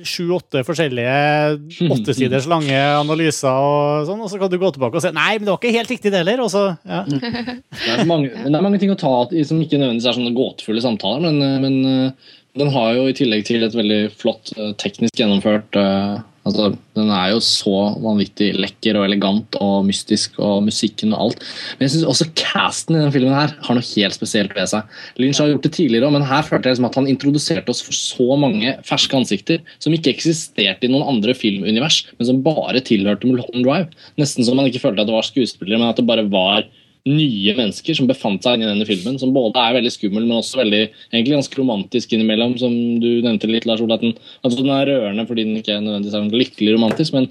sju-åtte 0.07 0.63
forskjellige 0.65 1.87
åttesiders 1.93 2.47
lange 2.49 2.77
analyser, 2.97 3.51
og 3.51 4.07
sånn, 4.07 4.23
og 4.23 4.31
så 4.31 4.39
kan 4.41 4.49
du 4.49 4.57
gå 4.61 4.71
tilbake 4.73 4.97
og 4.97 5.03
se 5.03 5.11
Nei, 5.13 5.35
men 5.37 5.45
det 5.45 5.53
var 5.53 5.59
ikke 5.61 5.75
helt 5.75 5.93
riktig, 5.93 6.13
det 6.13 6.21
heller. 6.23 6.41
Og 6.41 6.51
så, 6.53 6.63
ja. 6.87 7.03
det, 7.05 7.91
er 7.93 8.05
mange, 8.09 8.31
det 8.33 8.53
er 8.53 8.65
mange 8.65 8.81
ting 8.81 8.93
å 8.93 8.99
ta 8.99 9.13
som 9.45 9.61
ikke 9.61 9.77
nødvendigvis 9.77 10.09
er 10.09 10.17
sånne 10.17 10.35
gåtefulle 10.37 10.83
samtaler, 10.83 11.27
men, 11.29 11.61
men 11.61 12.13
den 12.59 12.71
har 12.73 12.95
jo 12.97 13.07
i 13.07 13.15
tillegg 13.15 13.45
til 13.47 13.63
et 13.63 13.75
veldig 13.77 14.01
flott 14.19 14.51
eh, 14.57 14.73
teknisk 14.81 15.19
gjennomført 15.19 15.77
uh, 15.79 16.19
altså, 16.47 16.71
Den 16.97 17.11
er 17.13 17.31
jo 17.31 17.39
så 17.43 17.75
vanvittig 18.01 18.51
lekker 18.57 18.99
og 18.99 19.05
elegant 19.07 19.57
og 19.63 19.85
mystisk, 19.87 20.39
og 20.43 20.65
musikken 20.65 21.13
og 21.15 21.25
alt. 21.25 21.45
Men 21.77 21.85
jeg 21.85 21.93
syns 21.95 22.09
også 22.11 22.29
casten 22.37 22.97
i 22.97 22.99
denne 22.99 23.13
filmen 23.15 23.35
her 23.35 23.53
har 23.55 23.77
noe 23.77 23.87
helt 23.93 24.17
spesielt 24.17 24.55
ved 24.57 24.69
seg. 24.71 24.97
Lynch 25.21 25.41
har 25.41 25.51
gjort 25.53 25.67
det 25.67 25.73
tidligere, 25.77 26.11
men 26.13 26.27
her 26.27 26.43
følte 26.47 26.69
jeg 26.69 26.77
liksom 26.77 26.89
at 26.89 26.99
han 26.99 27.09
introduserte 27.11 27.73
oss 27.73 27.83
for 27.85 27.97
så 27.97 28.37
mange 28.41 28.75
ferske 28.87 29.17
ansikter 29.17 29.63
som 29.79 29.95
ikke 29.95 30.13
eksisterte 30.15 30.87
i 30.87 30.91
noen 30.91 31.07
andre 31.15 31.35
filmunivers, 31.37 32.03
men 32.17 32.29
som 32.29 32.43
bare 32.45 32.83
tilhørte 32.83 33.29
Mulholland 33.29 33.65
Drive. 33.67 34.05
Nesten 34.21 34.47
som 34.47 34.59
man 34.59 34.69
ikke 34.69 34.83
følte 34.83 35.05
at 35.05 35.11
det 35.11 35.17
var 35.17 35.27
skuespillere, 35.27 35.79
men 35.79 35.91
at 35.91 35.99
det 35.99 36.09
bare 36.09 36.27
var 36.31 36.67
nye 37.09 37.53
mennesker 37.57 37.97
som 37.97 38.07
befant 38.09 38.43
seg 38.45 38.61
i 38.61 38.67
denne 38.67 38.85
filmen. 38.85 39.17
Som 39.21 39.33
både 39.35 39.61
er 39.61 39.77
veldig 39.79 39.93
skummel, 39.93 40.27
men 40.27 40.37
også 40.37 40.61
veldig, 40.61 40.81
egentlig 41.11 41.37
ganske 41.37 41.59
romantisk 41.59 42.13
innimellom. 42.13 42.55
Som 42.61 42.75
du 43.01 43.09
nevnte 43.25 43.49
litt, 43.49 43.67
Lars 43.69 43.81
Ole. 43.83 43.97
Altså, 43.97 44.59
den 44.59 44.71
er 44.73 44.89
rørende 44.91 45.25
fordi 45.29 45.47
den 45.47 45.61
ikke 45.61 45.77
er 45.77 45.83
nødvendigvis 45.85 46.17
er 46.19 46.41
lykkelig 46.43 46.75
romantisk, 46.77 47.17
men 47.17 47.29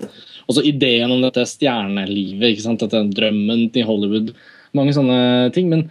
også 0.50 0.64
ideen 0.66 1.14
om 1.14 1.22
dette 1.22 1.46
stjernelivet, 1.46 2.54
ikke 2.54 2.66
sant? 2.66 2.82
dette 2.82 3.04
drømmen 3.14 3.68
til 3.74 3.86
Hollywood. 3.86 4.34
Mange 4.76 4.94
sånne 4.96 5.20
ting. 5.54 5.70
Men 5.70 5.86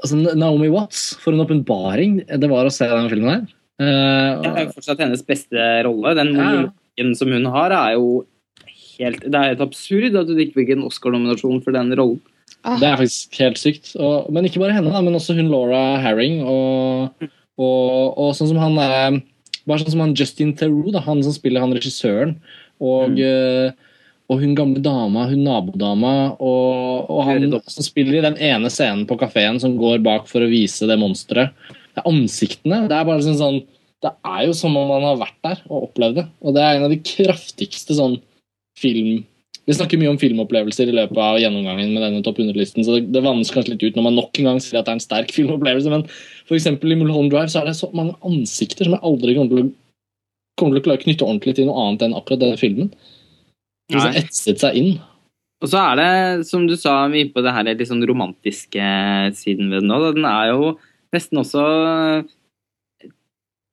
altså, 0.00 0.18
Naomi 0.32 0.72
Watts, 0.72 1.10
for 1.20 1.36
en 1.36 1.44
åpenbaring 1.44 2.22
det 2.28 2.50
var 2.50 2.68
å 2.68 2.72
se 2.72 2.88
denne 2.88 3.12
filmen 3.12 3.34
her. 3.34 3.46
Uh, 3.78 4.40
det 4.42 4.50
er 4.50 4.64
jo 4.64 4.74
fortsatt 4.80 5.04
hennes 5.04 5.22
beste 5.26 5.68
rolle. 5.86 6.16
Den 6.18 6.32
ja. 6.34 6.48
looken 6.56 7.14
som 7.18 7.30
hun 7.30 7.46
har, 7.54 7.76
er 7.76 7.94
jo 7.98 8.24
helt, 8.98 9.22
det 9.22 9.36
er 9.36 9.52
helt 9.52 9.62
absurd 9.68 10.16
at 10.18 10.32
hun 10.32 10.42
ikke 10.42 10.62
fikk 10.62 10.74
en 10.74 10.88
Oscar-nominasjon 10.88 11.62
for 11.62 11.76
den 11.76 11.92
rollen. 11.98 12.24
Ah, 12.68 12.76
Det 12.76 12.88
er 12.88 13.00
faktisk 13.00 13.40
helt 13.40 13.60
sykt. 13.60 13.90
Og, 13.96 14.28
men 14.34 14.46
ikke 14.48 14.60
bare 14.60 14.76
henne, 14.76 14.92
da, 14.92 15.00
men 15.04 15.16
også 15.16 15.36
hun 15.38 15.50
Laura 15.52 15.98
Herring. 16.04 16.42
Og, 16.44 17.28
og, 17.56 18.18
og 18.20 18.32
sånn 18.36 18.52
som 18.52 18.60
han 18.62 18.78
er 18.84 19.20
Bare 19.68 19.82
sånn 19.82 19.92
som 19.92 20.00
han 20.00 20.14
Justin 20.16 20.54
Theroux, 20.56 20.88
da, 20.94 21.02
han 21.04 21.20
som 21.20 21.34
spiller 21.34 21.60
han 21.60 21.74
regissøren. 21.76 22.38
Og, 22.80 23.18
mm. 23.18 23.74
og 24.32 24.38
hun 24.40 24.54
gamle 24.56 24.80
dama, 24.80 25.26
hun 25.28 25.42
nabodama, 25.44 26.12
og, 26.40 27.10
og 27.12 27.26
han 27.26 27.44
som 27.68 27.84
spiller 27.84 28.16
i 28.16 28.22
den 28.24 28.38
ene 28.40 28.70
scenen 28.72 29.04
på 29.04 29.18
kafeen 29.20 29.60
som 29.60 29.74
går 29.76 30.00
bak 30.06 30.24
for 30.30 30.40
å 30.40 30.48
vise 30.48 30.88
det 30.88 30.96
monsteret. 30.96 31.52
Det 31.68 32.00
er 32.00 32.08
ansiktene. 32.08 32.80
Det 32.88 32.96
er 32.96 33.10
bare 33.10 33.26
sånn, 33.26 33.36
sånn 33.36 33.60
Det 34.06 34.14
er 34.30 34.46
jo 34.46 34.56
som 34.56 34.78
om 34.78 34.88
man 34.88 35.04
har 35.04 35.20
vært 35.20 35.38
der 35.44 35.60
og 35.66 35.90
opplevd 35.90 36.22
det. 36.22 36.26
Og 36.40 36.56
det 36.56 36.64
er 36.64 36.78
en 36.78 36.88
av 36.88 36.94
de 36.94 37.02
kraftigste 37.04 37.98
sånn 37.98 38.16
film 38.78 39.26
Vi 39.68 39.76
snakker 39.76 40.00
mye 40.00 40.14
om 40.14 40.18
filmopplevelser 40.20 40.88
i 40.88 40.94
løpet 40.96 41.18
av 41.20 41.36
gjennomgangen 41.42 41.90
med 41.92 42.00
denne 42.00 42.22
topp 42.24 42.38
100-listen, 42.40 42.86
så 42.86 42.96
det, 42.96 43.10
det 43.12 43.20
vannes 43.24 43.50
kanskje 43.52 43.74
litt 43.74 43.84
ut 43.84 43.98
når 43.98 44.06
man 44.06 44.16
nok 44.16 44.40
en 44.40 44.48
gang 44.48 44.62
sier 44.64 44.80
at 44.80 44.86
det 44.86 44.94
er 44.94 44.96
en 44.96 45.04
sterk 45.04 45.34
filmopplevelse, 45.36 45.92
men 45.92 46.06
eksempel 46.56 46.94
i 46.94 46.96
Mulholland 46.96 47.34
Drive 47.34 47.52
så 47.52 47.60
er 47.60 47.68
det 47.68 47.76
så 47.76 47.90
mange 47.92 48.16
ansikter 48.24 48.88
som 48.88 48.96
jeg 48.96 49.04
aldri 49.10 49.36
kommer 49.36 49.52
til 49.52 49.60
å, 49.60 49.68
kommer 50.56 50.78
til 50.78 50.80
å 50.80 50.86
klare 50.86 51.02
å 51.02 51.04
knytte 51.04 51.28
ordentlig 51.28 51.54
til 51.58 51.68
noe 51.68 51.84
annet 51.84 52.06
enn 52.06 52.16
akkurat 52.16 52.40
denne 52.46 52.60
filmen. 52.60 52.88
Det 53.92 54.00
har 54.00 54.16
etset 54.20 54.64
seg 54.64 54.80
inn. 54.80 54.90
Og 55.60 55.70
så 55.72 55.82
er 55.82 56.00
det, 56.00 56.10
som 56.48 56.64
du 56.68 56.76
sa, 56.78 57.02
mye 57.10 57.28
på 57.34 57.42
det 57.44 57.52
her 57.52 57.66
litt 57.68 57.88
sånn 57.90 58.04
romantiske 58.08 58.88
siden 59.36 59.72
ved 59.72 59.84
den 59.84 59.92
òg. 59.92 60.08
Den 60.16 60.28
er 60.30 60.52
jo 60.54 60.72
nesten 61.14 61.40
også 61.42 61.64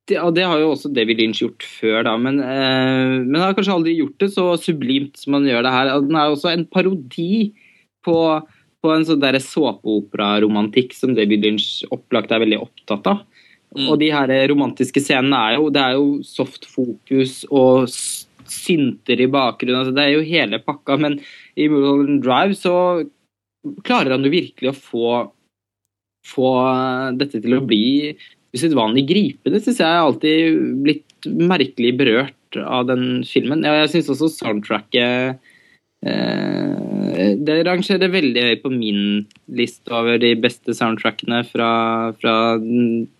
det, 0.06 0.18
det 0.36 0.44
har 0.46 0.60
jo 0.62 0.72
også 0.72 0.90
David 0.94 1.20
Lynch 1.20 1.40
gjort 1.42 1.64
før, 1.66 2.02
da, 2.06 2.14
men, 2.20 2.38
eh, 2.42 3.16
men 3.24 3.40
har 3.42 3.56
kanskje 3.56 3.74
aldri 3.74 3.96
gjort 3.98 4.20
det 4.22 4.28
så 4.34 4.52
sublimt 4.60 5.18
som 5.18 5.38
han 5.38 5.48
gjør 5.48 5.66
det 5.66 5.72
her. 5.74 5.90
Den 6.04 6.18
er 6.18 6.34
også 6.34 6.52
en 6.52 6.66
parodi 6.70 7.30
på, 8.06 8.18
på 8.82 8.92
en 8.94 9.06
sånn 9.08 9.40
såpeoperaromantikk 9.42 10.94
som 10.94 11.16
David 11.16 11.42
Lynch 11.46 11.82
opplagt 11.94 12.30
er 12.30 12.44
veldig 12.44 12.62
opptatt 12.68 13.10
av. 13.10 13.24
Mm. 13.74 13.88
Og 13.90 13.98
de 14.00 14.12
her 14.14 14.30
romantiske 14.48 15.02
scenene 15.02 15.36
er 15.50 15.56
jo 15.58 15.66
Det 15.74 15.82
er 15.82 15.96
jo 15.98 16.06
soft 16.24 16.68
fokus 16.70 17.42
og 17.50 17.90
synter 17.90 19.20
i 19.20 19.26
bakgrunnen. 19.26 19.80
Altså, 19.82 19.94
det 19.96 20.04
er 20.04 20.14
jo 20.14 20.28
hele 20.28 20.62
pakka. 20.62 20.96
Men 21.02 21.18
i 21.58 21.66
Mulholland 21.68 22.22
Drive 22.24 22.54
så 22.56 22.76
klarer 23.82 24.14
han 24.14 24.24
jo 24.24 24.30
virkelig 24.30 24.70
å 24.70 24.78
få 24.78 25.08
få 26.26 26.50
dette 27.18 27.40
til 27.42 27.56
å 27.56 27.64
bli 27.64 28.16
usedvanlig 28.56 29.06
gripende, 29.08 29.60
syns 29.60 29.80
jeg. 29.80 29.86
Jeg 29.86 30.00
har 30.00 30.06
alltid 30.08 30.62
blitt 30.86 31.28
merkelig 31.28 31.92
berørt 31.98 32.58
av 32.62 32.88
den 32.90 33.22
filmen. 33.28 33.64
Ja, 33.66 33.82
jeg 33.82 33.92
syns 33.94 34.10
også 34.14 34.30
soundtracket 34.32 35.38
eh, 36.06 37.32
Det 37.42 37.56
rangerer 37.66 38.12
veldig 38.12 38.44
høyt 38.48 38.62
på 38.64 38.72
min 38.72 39.02
liste 39.58 39.92
over 39.94 40.20
de 40.22 40.34
beste 40.40 40.74
soundtrackene 40.76 41.42
fra, 41.48 41.70
fra 42.20 42.36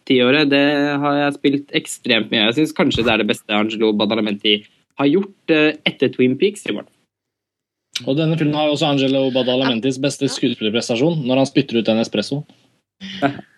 tiåret. 0.08 0.50
Det 0.52 0.64
har 1.02 1.20
jeg 1.20 1.38
spilt 1.38 1.76
ekstremt 1.82 2.32
mye. 2.32 2.48
Jeg 2.50 2.60
syns 2.60 2.76
kanskje 2.76 3.06
det 3.06 3.14
er 3.14 3.24
det 3.24 3.30
beste 3.32 3.56
Angelo 3.56 3.92
Badalamenti 3.96 4.60
har 4.96 5.12
gjort 5.12 5.52
eh, 5.52 5.74
etter 5.88 6.12
Twin 6.14 6.38
Peaks. 6.40 6.64
i 6.66 6.72
hvert 6.72 6.86
fall. 6.86 6.92
Og 8.04 8.16
denne 8.18 8.36
filmen 8.36 8.56
har 8.58 8.68
jo 8.68 8.76
også 8.76 8.90
Angelo 8.90 9.26
Badalamentis 9.32 9.96
beste 10.02 10.28
skuespillerprestasjon 10.28 11.22
når 11.24 11.40
han 11.40 11.48
spytter 11.48 11.80
ut 11.80 11.92
en 11.92 12.02
espresso. 12.02 12.42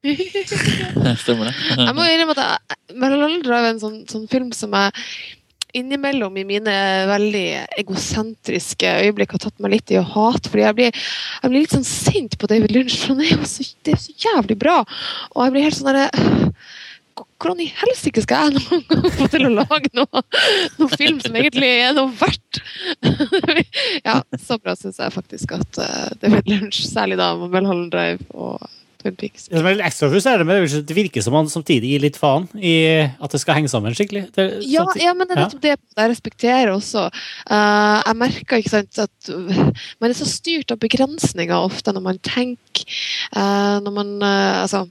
Stemmer 1.22 1.50
det. 1.50 1.54
Jeg 1.86 1.96
må 1.96 2.06
innrømme 2.08 2.36
at 2.38 3.44
Drive 3.44 3.60
er 3.60 3.74
en 3.74 3.82
sånn, 3.82 4.00
sånn 4.08 4.26
film 4.30 4.50
som 4.56 4.72
jeg 4.76 4.94
innimellom 5.76 6.34
i 6.40 6.44
mine 6.46 6.72
veldig 7.06 7.44
egosentriske 7.78 8.90
øyeblikk 9.04 9.36
har 9.36 9.44
tatt 9.44 9.62
meg 9.62 9.76
litt 9.76 9.92
i 9.94 10.00
å 10.00 10.06
hate. 10.16 10.50
fordi 10.50 10.64
jeg 10.64 10.78
blir, 10.78 11.00
jeg 11.42 11.52
blir 11.52 11.62
litt 11.62 11.76
sånn 11.76 11.86
sint 11.86 12.36
på 12.40 12.50
David 12.50 12.74
Lynch, 12.74 12.96
for 12.98 13.14
han 13.14 13.22
er 13.22 13.34
jo 13.36 13.46
så, 13.46 13.66
det 13.86 13.94
er 13.94 14.02
så 14.02 14.16
jævlig 14.24 14.58
bra. 14.58 14.80
Og 15.34 15.44
jeg 15.44 15.54
blir 15.54 15.68
helt 15.68 15.78
sånn 15.78 15.92
derre 15.92 16.54
Hvordan 17.40 17.60
i 17.64 17.70
helsike 17.72 18.20
skal 18.20 18.50
jeg 18.50 18.58
noen 18.58 18.82
gang 18.88 19.14
få 19.16 19.26
til 19.32 19.46
å 19.48 19.50
lage 19.54 19.88
noe, 19.96 20.20
noe 20.76 20.88
film 20.92 21.22
som 21.24 21.36
egentlig 21.36 21.70
er 21.86 21.94
noe 21.96 22.12
verdt? 22.16 22.60
ja, 24.06 24.18
så 24.40 24.58
bra 24.60 24.74
syns 24.76 25.00
jeg 25.00 25.14
faktisk 25.14 25.54
at 25.56 25.80
uh, 25.80 26.10
David 26.20 26.48
Lynch, 26.52 26.82
særlig 26.88 27.16
da 27.20 27.30
med 27.40 27.52
Mulholland 27.54 27.88
Drive 27.92 28.28
og 28.36 28.60
Twin 29.00 29.16
Det 29.16 29.32
som 29.48 29.66
er 29.66 29.76
litt 29.76 29.86
ekstra 29.86 30.10
frustrerende 30.12 30.46
med 30.48 30.60
det, 30.60 30.68
er 30.76 30.84
det 30.88 30.96
virker 30.96 31.24
som 31.24 31.36
han 31.38 31.50
samtidig 31.50 31.94
gir 31.94 32.04
litt 32.04 32.18
faen 32.20 32.46
i 32.56 32.74
at 33.08 33.34
det 33.34 33.40
skal 33.42 33.58
henge 33.58 33.72
sammen 33.72 33.96
skikkelig. 33.96 34.26
Det, 34.36 34.46
Ja, 34.68 34.84
ja, 35.00 35.14
men 35.16 35.28
det 35.28 35.36
er 35.36 35.42
nettopp 35.44 35.64
det 35.64 35.74
jeg 35.74 36.12
respekterer 36.12 36.72
også. 36.74 37.08
Uh, 37.50 37.98
jeg 38.04 38.20
merker 38.20 38.62
ikke 38.62 38.74
sant, 38.76 39.00
at 39.00 39.32
uh, 39.32 39.60
man 40.02 40.12
er 40.12 40.18
så 40.18 40.28
styrt 40.28 40.74
av 40.74 40.80
begrensninger 40.82 41.56
ofte 41.56 41.94
når 41.96 42.06
man 42.06 42.22
tenker 42.24 42.86
uh, 43.36 43.78
Når 43.82 43.92
man 43.94 44.16
uh, 44.22 44.62
Altså 44.62 44.84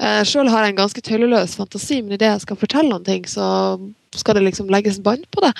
uh, 0.00 0.22
Sjøl 0.28 0.50
har 0.52 0.64
jeg 0.66 0.74
en 0.74 0.82
ganske 0.82 1.04
tøyleløs 1.04 1.56
fantasi, 1.58 2.00
men 2.02 2.16
idet 2.16 2.32
jeg 2.32 2.44
skal 2.46 2.60
fortelle 2.60 2.92
noen 2.92 3.06
ting, 3.06 3.26
så 3.28 3.46
skal 4.16 4.38
det 4.38 4.44
liksom 4.46 4.70
legges 4.72 5.00
bånd 5.04 5.26
på 5.34 5.42
det. 5.44 5.50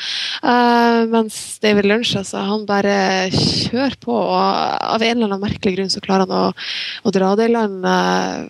Eh, 0.43 1.01
mens 1.13 1.59
David 1.63 1.89
Lunch 1.89 2.15
altså, 2.19 2.43
han 2.49 2.67
bare 2.69 3.29
kjører 3.35 3.99
på, 4.01 4.15
og 4.15 4.39
av 4.39 5.05
en 5.05 5.17
eller 5.17 5.29
annen 5.29 5.43
merkelig 5.43 5.77
grunn 5.77 5.93
så 5.93 6.03
klarer 6.05 6.27
han 6.27 6.33
å, 6.33 6.69
å 7.05 7.15
dra 7.15 7.35
det 7.39 7.49
i 7.49 7.53
land 7.55 7.85
eh, 7.89 8.47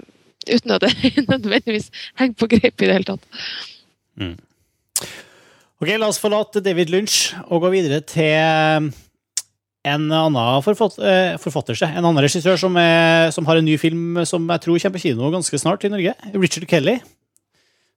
uten 0.49 0.77
at 0.77 0.87
det 0.87 1.15
nødvendigvis 1.33 1.91
henger 2.21 2.39
på 2.39 2.51
greip 2.55 2.79
i 2.79 2.89
det 2.89 2.99
hele 2.99 3.11
tatt. 3.11 3.27
Ok, 5.79 5.91
La 5.95 6.09
oss 6.09 6.19
forlate 6.23 6.63
David 6.65 6.91
Lunch 6.95 7.29
og 7.47 7.63
gå 7.67 7.75
videre 7.75 8.01
til 8.07 8.91
en 9.87 10.09
annen 10.11 10.65
forfatter, 10.65 11.05
eh, 11.07 11.37
forfatter 11.39 11.79
en 11.87 12.03
annen 12.03 12.23
regissør 12.25 12.59
som, 12.59 12.75
er, 12.77 13.31
som 13.35 13.47
har 13.47 13.61
en 13.61 13.65
ny 13.65 13.77
film 13.79 14.19
som 14.27 14.49
jeg 14.51 14.65
tror 14.65 14.81
kommer 14.83 14.99
på 14.99 15.05
kino 15.07 15.31
ganske 15.31 15.61
snart 15.61 15.87
i 15.87 15.93
Norge. 15.93 16.15
Richard 16.35 16.67
Kelly. 16.71 16.99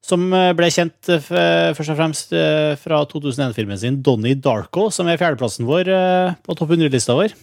Som 0.01 0.31
eh, 0.33 0.49
ble 0.57 0.69
kjent 0.73 1.11
eh, 1.13 1.21
først 1.77 1.93
og 1.93 1.99
fremst 1.99 2.33
eh, 2.33 2.73
fra 2.81 3.03
2001-filmen 3.09 3.77
sin 3.77 3.99
Donnie 4.01 4.37
Darko, 4.37 4.89
som 4.93 5.09
er 5.09 5.19
fjerdeplassen 5.21 5.67
vår 5.69 5.91
på 6.41 6.57
topp 6.57 6.73
100-lista 6.73 7.17
vår. 7.17 7.35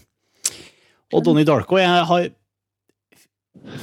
Og 1.15 1.24
Donnie 1.24 1.47
Darko 1.49 1.78
jeg 1.81 2.03
har 2.10 2.28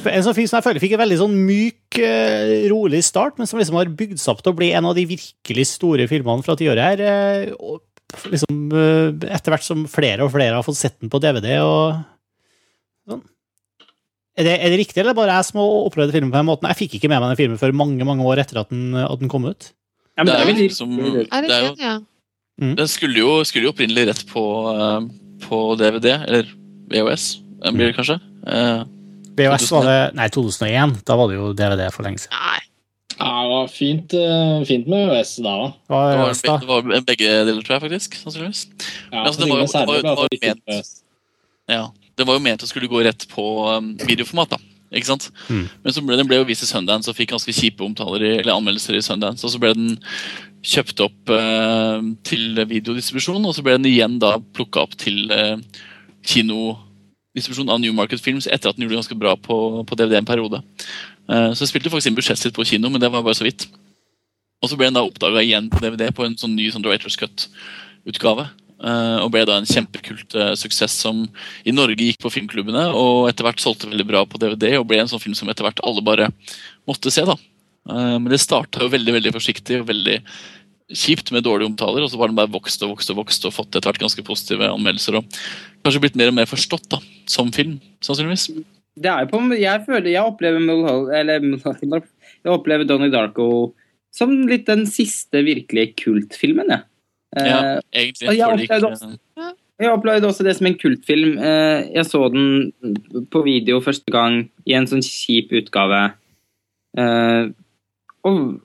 en 0.07 0.23
sånn 0.23 0.35
film 0.35 0.47
som 0.47 0.59
jeg 0.59 0.65
føler 0.65 0.81
fikk 0.83 0.93
en 0.95 1.01
veldig 1.01 1.17
sånn 1.19 1.33
myk, 1.45 1.97
rolig 2.71 3.01
start, 3.03 3.35
men 3.37 3.47
som 3.49 3.59
liksom 3.59 3.75
har 3.75 3.91
bygd 3.91 4.21
seg 4.21 4.31
opp 4.31 4.43
til 4.43 4.53
å 4.53 4.57
bli 4.57 4.69
en 4.75 4.87
av 4.87 4.95
de 4.95 5.03
virkelig 5.09 5.65
store 5.73 6.07
filmene 6.07 6.45
fra 6.45 6.55
tiåret 6.59 7.01
her. 7.03 7.81
Liksom 8.31 8.71
eh, 8.73 9.33
etter 9.35 9.51
hvert 9.53 9.63
som 9.65 9.85
flere 9.91 10.25
og 10.25 10.31
flere 10.33 10.55
har 10.57 10.63
fått 10.65 10.77
sett 10.79 10.99
den 11.01 11.09
på 11.13 11.19
DVD 11.23 11.57
og 11.63 12.01
sånn. 13.09 13.23
Er 14.35 14.43
det, 14.43 14.53
er 14.59 14.73
det 14.73 14.79
riktig, 14.81 14.97
eller 14.99 15.13
er 15.13 15.15
det 15.15 15.21
bare 15.21 15.35
jeg 15.37 15.45
som 15.47 15.59
har 15.61 15.85
opplevd 15.87 16.11
filmen 16.11 16.31
på 16.33 16.39
den 16.41 16.47
måten? 16.49 16.67
Jeg 16.67 16.79
fikk 16.81 16.97
ikke 16.97 17.07
med 17.11 17.21
meg 17.23 17.31
den 17.31 17.39
filmen 17.39 17.59
før 17.61 17.71
mange 17.79 18.03
mange 18.07 18.25
år 18.27 18.41
etter 18.43 18.59
at 18.59 18.69
den, 18.73 18.89
at 18.99 19.19
den 19.21 19.31
kom 19.31 19.45
ut. 19.47 19.69
Ja, 20.17 20.23
men 20.23 20.27
Det 20.27 20.35
er 20.35 20.43
jo 20.43 20.51
veldig- 20.53 20.75
som- 20.75 20.99
Er 20.99 21.41
det 21.41 21.51
er 21.51 21.63
jo-? 21.69 21.75
Ja. 21.79 21.99
Den 22.75 22.87
skulle 22.87 23.15
jo, 23.19 23.43
skulle 23.43 23.63
jo 23.67 23.71
opprinnelig 23.73 24.07
rett 24.07 24.25
på, 24.27 24.43
eh, 24.75 25.07
på 25.47 25.77
DVD, 25.79 26.05
eller 26.27 26.43
VHS, 26.91 27.39
eh, 27.63 27.71
blir 27.71 27.91
det 27.91 27.95
kanskje. 27.97 28.19
Eh, 28.47 28.83
VHS 29.35 29.71
var 29.71 29.83
det 29.83 30.15
Nei, 30.15 30.27
2001. 30.29 31.03
Da 31.05 31.15
var 31.15 31.27
det 31.27 31.35
jo 31.35 31.53
DVD 31.53 31.89
for 31.91 32.03
lenge 32.03 32.19
siden. 32.19 32.31
Nei. 32.31 32.59
Ja, 33.15 33.31
det 33.45 33.49
var 33.51 33.67
fint, 33.71 34.13
eh, 34.13 34.63
fint 34.67 34.87
med 34.91 35.07
EØS 35.09 35.37
da. 35.45 35.53
òg. 35.55 35.73
Det 35.87 35.95
var 35.95 36.33
det, 36.33 36.47
var, 36.49 36.59
det 36.59 36.67
var 36.67 37.05
begge 37.07 37.29
deler, 37.47 37.61
tror 37.63 37.77
jeg, 37.77 37.83
faktisk. 37.85 38.17
sannsynligvis. 38.21 38.63
Ja, 39.11 39.23
altså, 39.25 39.39
det 39.41 39.49
var 39.49 39.59
jo- 39.61 39.67
det 39.71 39.87
var 39.87 40.01
bra 40.01 40.15
for 40.15 40.27
det 40.31 40.41
var 40.43 40.55
ment. 40.55 40.91
Ja, 41.69 41.83
Det 42.17 42.25
var 42.27 42.33
jo 42.37 42.39
ment 42.43 42.63
å 42.63 42.67
skulle 42.67 42.87
gå 42.87 43.03
rett 43.03 43.25
på 43.27 43.43
um, 43.77 43.97
videoformat. 44.07 44.49
da, 44.49 44.57
ikke 44.93 45.05
sant? 45.09 45.29
Mm. 45.49 45.67
Men 45.83 45.93
så 45.93 46.03
ble 46.05 46.15
den 46.17 46.27
ble 46.27 46.37
jo 46.37 46.45
vist 46.47 46.63
i 46.63 46.67
Sundance 46.69 47.09
og 47.09 47.15
fikk 47.17 47.31
ganske 47.33 47.51
kjipe 47.51 47.83
omtaler 47.83 48.23
i, 48.23 48.37
eller 48.39 48.53
anmeldelser 48.55 48.95
i 48.95 49.01
Sundance. 49.03 49.43
Og 49.43 49.51
så 49.51 49.59
ble 49.59 49.73
den 49.73 49.97
kjøpt 50.63 50.99
opp 51.03 51.29
eh, 51.29 52.01
til 52.23 52.55
videodistribusjon, 52.67 53.43
og 53.45 53.53
så 53.55 53.63
ble 53.63 53.75
den 53.77 53.85
igjen 53.91 54.19
da 54.19 54.37
plukka 54.39 54.81
opp 54.85 54.95
til 54.97 55.29
eh, 55.31 55.57
kinodistribusjon 56.25 57.69
av 57.69 57.79
New 57.83 57.93
Market 57.93 58.21
Films 58.23 58.47
etter 58.47 58.69
at 58.71 58.75
den 58.77 58.85
gjorde 58.85 58.95
det 58.95 59.01
ganske 59.03 59.19
bra 59.19 59.35
på, 59.35 59.57
på 59.85 59.95
DVD 59.99 60.17
en 60.21 60.25
periode. 60.29 60.61
Eh, 61.29 61.51
så 61.53 61.63
jeg 61.65 61.71
spilte 61.71 61.91
faktisk 61.93 62.11
inn 62.11 62.17
budsjettet 62.17 62.47
sitt 62.47 62.57
på 62.57 62.65
kino, 62.67 62.91
men 62.91 63.01
det 63.01 63.09
var 63.13 63.25
bare 63.25 63.37
så 63.37 63.47
vidt. 63.47 63.67
Og 64.63 64.71
så 64.71 64.77
ble 64.79 64.89
den 64.89 64.97
da 64.97 65.05
oppdaga 65.05 65.43
igjen 65.43 65.69
på 65.71 65.81
DVD 65.83 66.09
på 66.15 66.25
en 66.25 66.37
sånn 66.39 66.55
ny 66.57 66.69
sånn 66.73 66.85
Directors 66.85 67.17
Cut-utgave. 67.21 68.47
eh, 68.75 69.17
og 69.23 69.31
ble 69.31 69.45
da 69.47 69.55
en 69.57 69.65
kjempekult 69.65 70.35
eh, 70.35 70.53
suksess 70.59 70.91
som 71.05 71.23
i 71.65 71.71
Norge 71.71 71.95
gikk 71.95 72.19
på 72.21 72.31
filmklubbene, 72.33 72.89
og 72.93 73.29
etter 73.29 73.47
hvert 73.47 73.63
solgte 73.63 73.87
veldig 73.87 74.05
bra 74.05 74.25
på 74.27 74.37
DVD, 74.41 74.75
og 74.77 74.87
ble 74.89 74.99
en 74.99 75.07
sånn 75.07 75.23
film 75.23 75.35
som 75.37 75.49
etter 75.49 75.63
hvert 75.63 75.79
alle 75.83 76.03
bare 76.03 76.27
måtte 76.85 77.11
se. 77.11 77.23
da. 77.25 77.37
Men 77.85 78.25
det 78.31 78.41
starta 78.41 78.87
veldig 78.89 79.13
veldig 79.13 79.31
forsiktig 79.31 79.77
og 79.79 79.87
veldig 79.91 80.17
kjipt 80.93 81.31
med 81.33 81.45
dårlige 81.45 81.69
omtaler, 81.69 82.03
og 82.03 82.11
så 82.11 82.17
var 82.17 82.29
den 82.29 82.37
bare 82.37 82.51
vokst 82.51 82.83
og 82.85 82.93
vokst 82.93 83.09
og 83.13 83.19
vokst 83.23 83.45
og 83.47 83.53
fått 83.53 83.73
etter 83.73 83.89
hvert 83.89 84.01
ganske 84.01 84.25
positive 84.25 84.69
anmeldelser. 84.69 85.17
og 85.17 85.25
Kanskje 85.85 86.01
blitt 86.03 86.17
mer 86.19 86.29
og 86.31 86.37
mer 86.37 86.49
forstått 86.49 86.89
da, 86.93 86.99
som 87.29 87.51
film, 87.55 87.79
sannsynligvis. 88.05 88.49
Det 88.95 89.11
er 89.11 89.25
jo 89.25 89.31
på, 89.33 89.39
jeg 89.59 89.85
føler 89.85 90.11
jeg 90.11 90.23
opplever 90.23 90.63
Mulholland, 90.63 91.11
eller 91.13 91.43
jeg 91.91 92.51
opplever 92.53 92.87
Donnie 92.87 93.11
Darko 93.11 93.73
som 94.15 94.31
litt 94.47 94.65
den 94.69 94.85
siste 94.87 95.41
virkelig 95.43 95.89
kultfilmen, 95.99 96.69
jeg. 96.71 96.83
Eh, 97.35 97.47
Ja, 97.49 97.79
egentlig. 97.91 98.29
og 98.29 98.35
jeg 98.35 98.47
opplevde 98.47 98.91
også- 98.91 99.19
Jeg 99.77 99.91
opplevde 99.91 100.27
også 100.29 100.43
det 100.45 100.55
som 100.55 100.67
en 100.67 100.77
kultfilm. 100.79 101.37
Eh, 101.37 101.91
Jeg 101.93 102.05
så 102.05 102.31
den 102.31 102.71
på 103.29 103.43
video 103.43 103.81
første 103.81 104.09
gang 104.09 104.49
i 104.65 104.71
en 104.73 104.85
sånn 104.85 105.03
kjip 105.03 105.51
utgave. 105.51 106.13
Eh, 106.97 107.49
og 108.23 108.61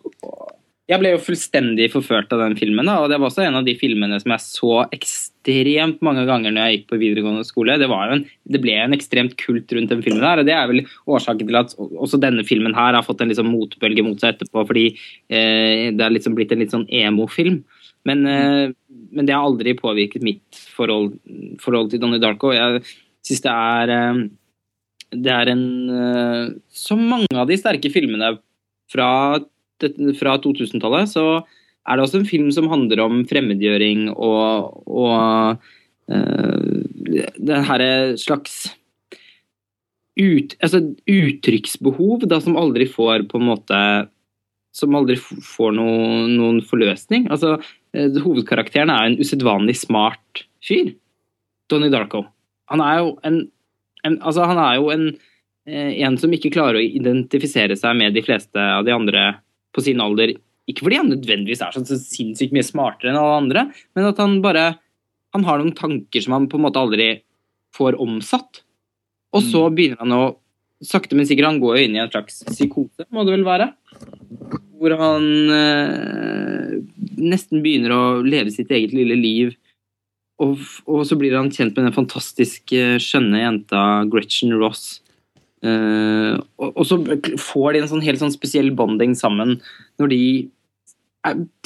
jeg 0.89 1.01
ble 1.01 1.11
jo 1.11 1.19
fullstendig 1.19 1.91
forført 1.91 2.33
av 2.33 2.39
den 2.39 2.55
filmen. 2.55 2.89
Og 2.89 3.09
det 3.11 3.19
var 3.19 3.29
også 3.29 3.45
en 3.45 3.57
av 3.57 3.65
de 3.65 3.75
filmene 3.75 4.21
som 4.21 4.31
jeg 4.31 4.39
så 4.39 4.89
ekstremt 4.93 5.30
mange 6.01 6.27
ganger 6.27 6.53
når 6.53 6.67
jeg 6.67 6.77
gikk 6.77 6.89
på 6.91 6.99
videregående 7.01 7.45
skole. 7.45 7.79
Det, 7.79 7.89
en, 7.89 8.25
det 8.45 8.61
ble 8.61 8.75
en 8.77 8.93
ekstremt 8.93 9.37
kult 9.41 9.73
rundt 9.73 9.91
den 9.91 10.03
filmen 10.03 10.23
her, 10.23 10.39
og 10.39 10.47
det 10.47 10.53
er 10.53 10.69
vel 10.69 10.85
årsaken 11.07 11.49
til 11.49 11.57
at 11.57 11.75
også 11.79 12.21
denne 12.21 12.45
filmen 12.45 12.75
her 12.75 12.95
har 12.95 13.03
fått 13.03 13.21
en 13.21 13.29
liksom 13.29 13.51
motbølge 13.51 14.05
mot 14.05 14.21
seg 14.21 14.35
etterpå, 14.35 14.67
fordi 14.67 14.87
eh, 15.31 15.91
det 15.95 16.05
er 16.05 16.13
liksom 16.13 16.35
blitt 16.37 16.53
en 16.53 16.61
litt 16.61 16.75
sånn 16.75 16.89
emo-film. 16.89 17.63
Men, 18.09 18.27
eh, 18.27 18.73
men 19.13 19.27
det 19.27 19.35
har 19.35 19.45
aldri 19.45 19.75
påvirket 19.77 20.25
mitt 20.25 20.61
forhold, 20.77 21.17
forhold 21.61 21.91
til 21.93 22.01
Donnie 22.01 22.21
Darko. 22.21 22.53
Jeg 22.55 22.85
syns 23.27 23.45
det 23.45 23.55
er 23.55 23.95
eh, 23.97 24.21
Det 25.11 25.33
er 25.35 25.51
en 25.51 25.65
eh, 25.91 26.53
Som 26.71 27.03
mange 27.11 27.35
av 27.35 27.49
de 27.51 27.59
sterke 27.59 27.91
filmene 27.93 28.37
fra, 28.91 29.39
fra 30.19 30.37
2000-tallet, 30.43 31.11
så 31.11 31.25
er 31.89 31.97
det 31.97 32.05
også 32.05 32.21
en 32.21 32.29
film 32.29 32.51
som 32.55 32.69
handler 32.71 33.03
om 33.05 33.23
fremmedgjøring 33.29 34.11
og, 34.13 34.83
og 34.85 35.61
eh, 36.13 37.31
den 37.41 37.67
herre 37.67 37.91
slags 38.21 38.67
ut, 40.21 40.57
altså 40.61 40.83
uttrykksbehov 41.09 42.27
da, 42.29 42.41
som 42.43 42.59
aldri 42.61 42.89
får 42.91 43.29
på 43.31 43.41
en 43.41 43.49
måte 43.53 43.79
Som 44.77 44.95
aldri 44.95 45.17
får 45.19 45.73
noe, 45.75 46.29
noen 46.31 46.61
forløsning. 46.63 47.25
Altså, 47.35 47.57
eh, 47.91 48.21
hovedkarakteren 48.23 48.93
er 48.95 49.09
en 49.09 49.17
usedvanlig 49.19 49.75
smart 49.81 50.45
fyr. 50.63 50.93
Donnie 51.67 51.91
Darko. 51.91 52.21
Han 52.71 52.83
er 52.85 53.01
jo 53.01 53.09
en, 53.27 53.41
en 54.07 54.21
Altså, 54.23 54.45
han 54.47 54.61
er 54.63 54.77
jo 54.79 54.93
en 54.95 55.09
eh, 55.67 55.99
en 56.07 56.19
som 56.23 56.31
ikke 56.31 56.53
klarer 56.55 56.79
å 56.79 56.87
identifisere 56.87 57.75
seg 57.75 57.99
med 57.99 58.15
de 58.15 58.23
fleste 58.23 58.63
av 58.63 58.87
de 58.87 58.95
andre 58.95 59.25
på 59.75 59.83
sin 59.83 59.99
alder. 60.03 60.37
Ikke 60.71 60.87
fordi 60.87 61.01
han 61.01 61.11
nødvendigvis 61.13 61.65
er 61.67 61.75
så, 61.75 61.83
så 61.87 61.99
sinnssykt 61.99 62.55
mye 62.55 62.67
smartere 62.67 63.13
enn 63.13 63.21
alle 63.21 63.41
andre, 63.43 63.67
men 63.97 64.11
at 64.11 64.23
han 64.23 64.39
bare 64.45 64.69
han 65.35 65.47
har 65.47 65.61
noen 65.61 65.77
tanker 65.79 66.25
som 66.25 66.35
han 66.35 66.49
på 66.51 66.59
en 66.59 66.65
måte 66.67 66.81
aldri 66.81 67.11
får 67.77 67.99
omsatt. 68.03 68.65
Og 69.31 69.45
så 69.47 69.67
begynner 69.71 70.03
han 70.03 70.17
å 70.17 70.23
Sakte, 70.81 71.13
men 71.13 71.27
sikkert, 71.29 71.51
han 71.51 71.59
går 71.61 71.75
jo 71.77 71.81
inn 71.85 71.97
i 71.99 72.01
en 72.01 72.09
slags 72.09 72.39
psykose, 72.47 73.05
må 73.13 73.27
det 73.29 73.35
vel 73.35 73.43
være. 73.45 73.67
Hvor 74.81 74.95
han 74.97 75.27
eh, 75.53 76.79
nesten 77.21 77.61
begynner 77.61 77.93
å 77.93 78.05
leve 78.25 78.49
sitt 78.55 78.73
eget 78.73 78.95
lille 78.97 79.19
liv. 79.21 79.51
Og, 80.41 80.57
og 80.89 81.03
så 81.05 81.19
blir 81.21 81.37
han 81.37 81.53
kjent 81.53 81.77
med 81.77 81.91
den 81.91 81.97
fantastiske, 81.99 82.97
skjønne 83.05 83.43
jenta 83.43 83.83
Gretchen 84.09 84.57
Ross. 84.57 85.03
Eh, 85.61 86.41
og, 86.57 86.71
og 86.71 86.89
så 86.89 86.97
får 87.37 87.77
de 87.77 87.83
en 87.83 87.93
sånn 87.93 88.07
helt 88.07 88.25
sånn 88.25 88.33
spesiell 88.33 88.73
bonding 88.73 89.13
sammen 89.21 89.59
når 90.01 90.15
de 90.15 90.23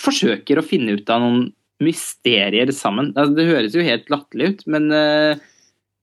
forsøker 0.03 0.59
å 0.59 0.67
finne 0.67 0.99
ut 0.99 1.11
av 1.13 1.23
noen 1.23 1.49
mysterier 1.83 2.71
sammen. 2.75 3.13
Altså, 3.15 3.35
det 3.37 3.49
høres 3.51 3.75
jo 3.77 3.85
helt 3.85 4.09
latterlig 4.13 4.55
ut, 4.55 4.65
men 4.71 4.89
uh... 4.95 5.51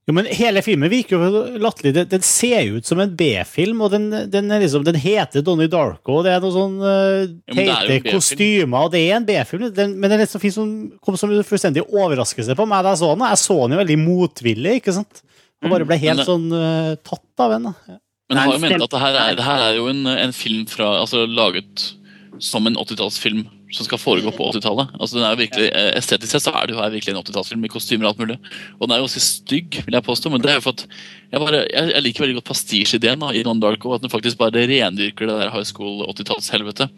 Jo, 0.09 0.15
men 0.17 0.25
hele 0.33 0.63
filmen 0.65 0.89
virker 0.89 1.21
jo 1.21 1.41
latterlig. 1.61 1.93
Den, 1.95 2.07
den 2.09 2.23
ser 2.25 2.63
jo 2.65 2.79
ut 2.81 2.87
som 2.89 2.99
en 3.03 3.11
B-film, 3.15 3.83
og 3.85 3.93
den, 3.93 4.09
den, 4.33 4.49
er 4.51 4.63
liksom, 4.63 4.83
den 4.87 4.97
heter 4.99 5.45
Donnie 5.45 5.69
Darko, 5.71 6.17
og 6.17 6.25
det 6.25 6.33
er 6.33 6.43
noen 6.43 6.55
sånne 6.55 6.93
uh, 7.21 7.35
teite 7.53 7.99
kostymer, 8.09 8.87
og 8.87 8.95
det 8.95 9.03
er 9.05 9.19
en 9.19 9.27
B-film. 9.27 9.67
Men 9.69 10.07
det 10.07 10.17
er 10.17 10.23
liksom, 10.25 10.43
fin 10.43 10.55
som, 10.55 10.71
kom 11.05 11.19
som 11.21 11.31
en 11.31 11.45
fullstendig 11.47 11.85
overraskelse 11.85 12.57
på 12.57 12.67
meg 12.67 12.87
da 12.87 12.95
jeg 12.95 13.03
så 13.03 13.11
den. 13.13 13.27
Jeg 13.29 13.43
så 13.43 13.59
den 13.61 13.77
jo 13.77 13.81
veldig 13.83 13.99
motvillig, 14.01 14.77
ikke 14.81 14.97
sant? 14.97 15.23
Og 15.61 15.75
bare 15.75 15.85
ble 15.85 15.99
helt 16.01 16.23
det- 16.23 16.27
sånn 16.27 16.49
uh, 16.49 16.97
tatt 17.05 17.45
av 17.45 17.55
den. 17.55 17.69
Ja. 17.69 18.01
Men 18.31 18.39
jeg 18.39 18.47
har 18.47 18.55
jo 18.55 18.63
ment 18.63 18.83
at 18.85 18.93
det 18.93 18.99
her 19.03 19.15
er, 19.19 19.33
det 19.35 19.45
her 19.45 19.61
er 19.65 19.73
jo 19.75 19.87
en, 19.91 20.05
en 20.07 20.33
film 20.33 20.63
fra, 20.71 20.93
altså, 21.03 21.25
laget 21.27 21.91
som 22.39 22.67
en 22.67 22.77
80-tallsfilm 22.79 23.43
som 23.71 23.87
skal 23.87 23.99
foregå 24.01 24.31
på 24.35 24.47
80-tallet. 24.51 24.93
Altså, 24.99 25.17
den 25.17 25.25
er 25.25 25.33
jo 25.33 25.41
virkelig, 25.41 25.67
eh, 25.71 25.89
Estetisk 25.99 26.33
sett 26.33 26.45
så 26.45 26.53
er 26.55 26.67
det 26.67 26.75
jo 26.75 26.81
her 26.81 26.93
virkelig 26.93 27.13
en 27.13 27.19
80-tallsfilm 27.21 27.65
i 27.67 27.71
kostymer 27.71 28.07
og 28.07 28.11
alt 28.11 28.21
mulig. 28.23 28.37
Og 28.77 28.85
den 28.85 28.93
er 28.93 29.01
jo 29.01 29.07
ganske 29.07 29.23
stygg, 29.23 29.79
vil 29.85 29.97
jeg 29.97 30.07
påstå, 30.07 30.31
men 30.31 30.43
det 30.43 30.51
er 30.51 30.59
jo 30.59 30.65
for 30.65 30.75
at 30.75 30.85
jeg, 30.87 31.41
bare, 31.43 31.63
jeg, 31.67 31.91
jeg 31.93 32.05
liker 32.05 32.25
veldig 32.25 32.37
godt 32.39 32.49
pastisjeideen 32.51 33.27
i 33.31 33.43
Non 33.47 33.63
Darko. 33.63 33.95
At 33.95 34.03
den 34.03 34.13
faktisk 34.13 34.39
bare 34.41 34.65
rendyrker 34.67 35.29
det 35.29 35.37
der 35.39 35.53
high 35.53 35.67
school 35.67 36.03
80-tallshelvete, 36.11 36.89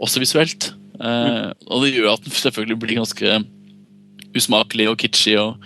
også 0.00 0.22
visuelt. 0.24 0.72
Eh, 1.00 1.48
og 1.68 1.84
det 1.84 1.94
gjør 1.96 2.14
at 2.14 2.24
den 2.24 2.36
selvfølgelig 2.36 2.80
blir 2.80 3.00
ganske 3.02 3.40
usmakelig 4.36 4.88
og 4.92 5.00
kitschy. 5.02 5.36
og 5.40 5.56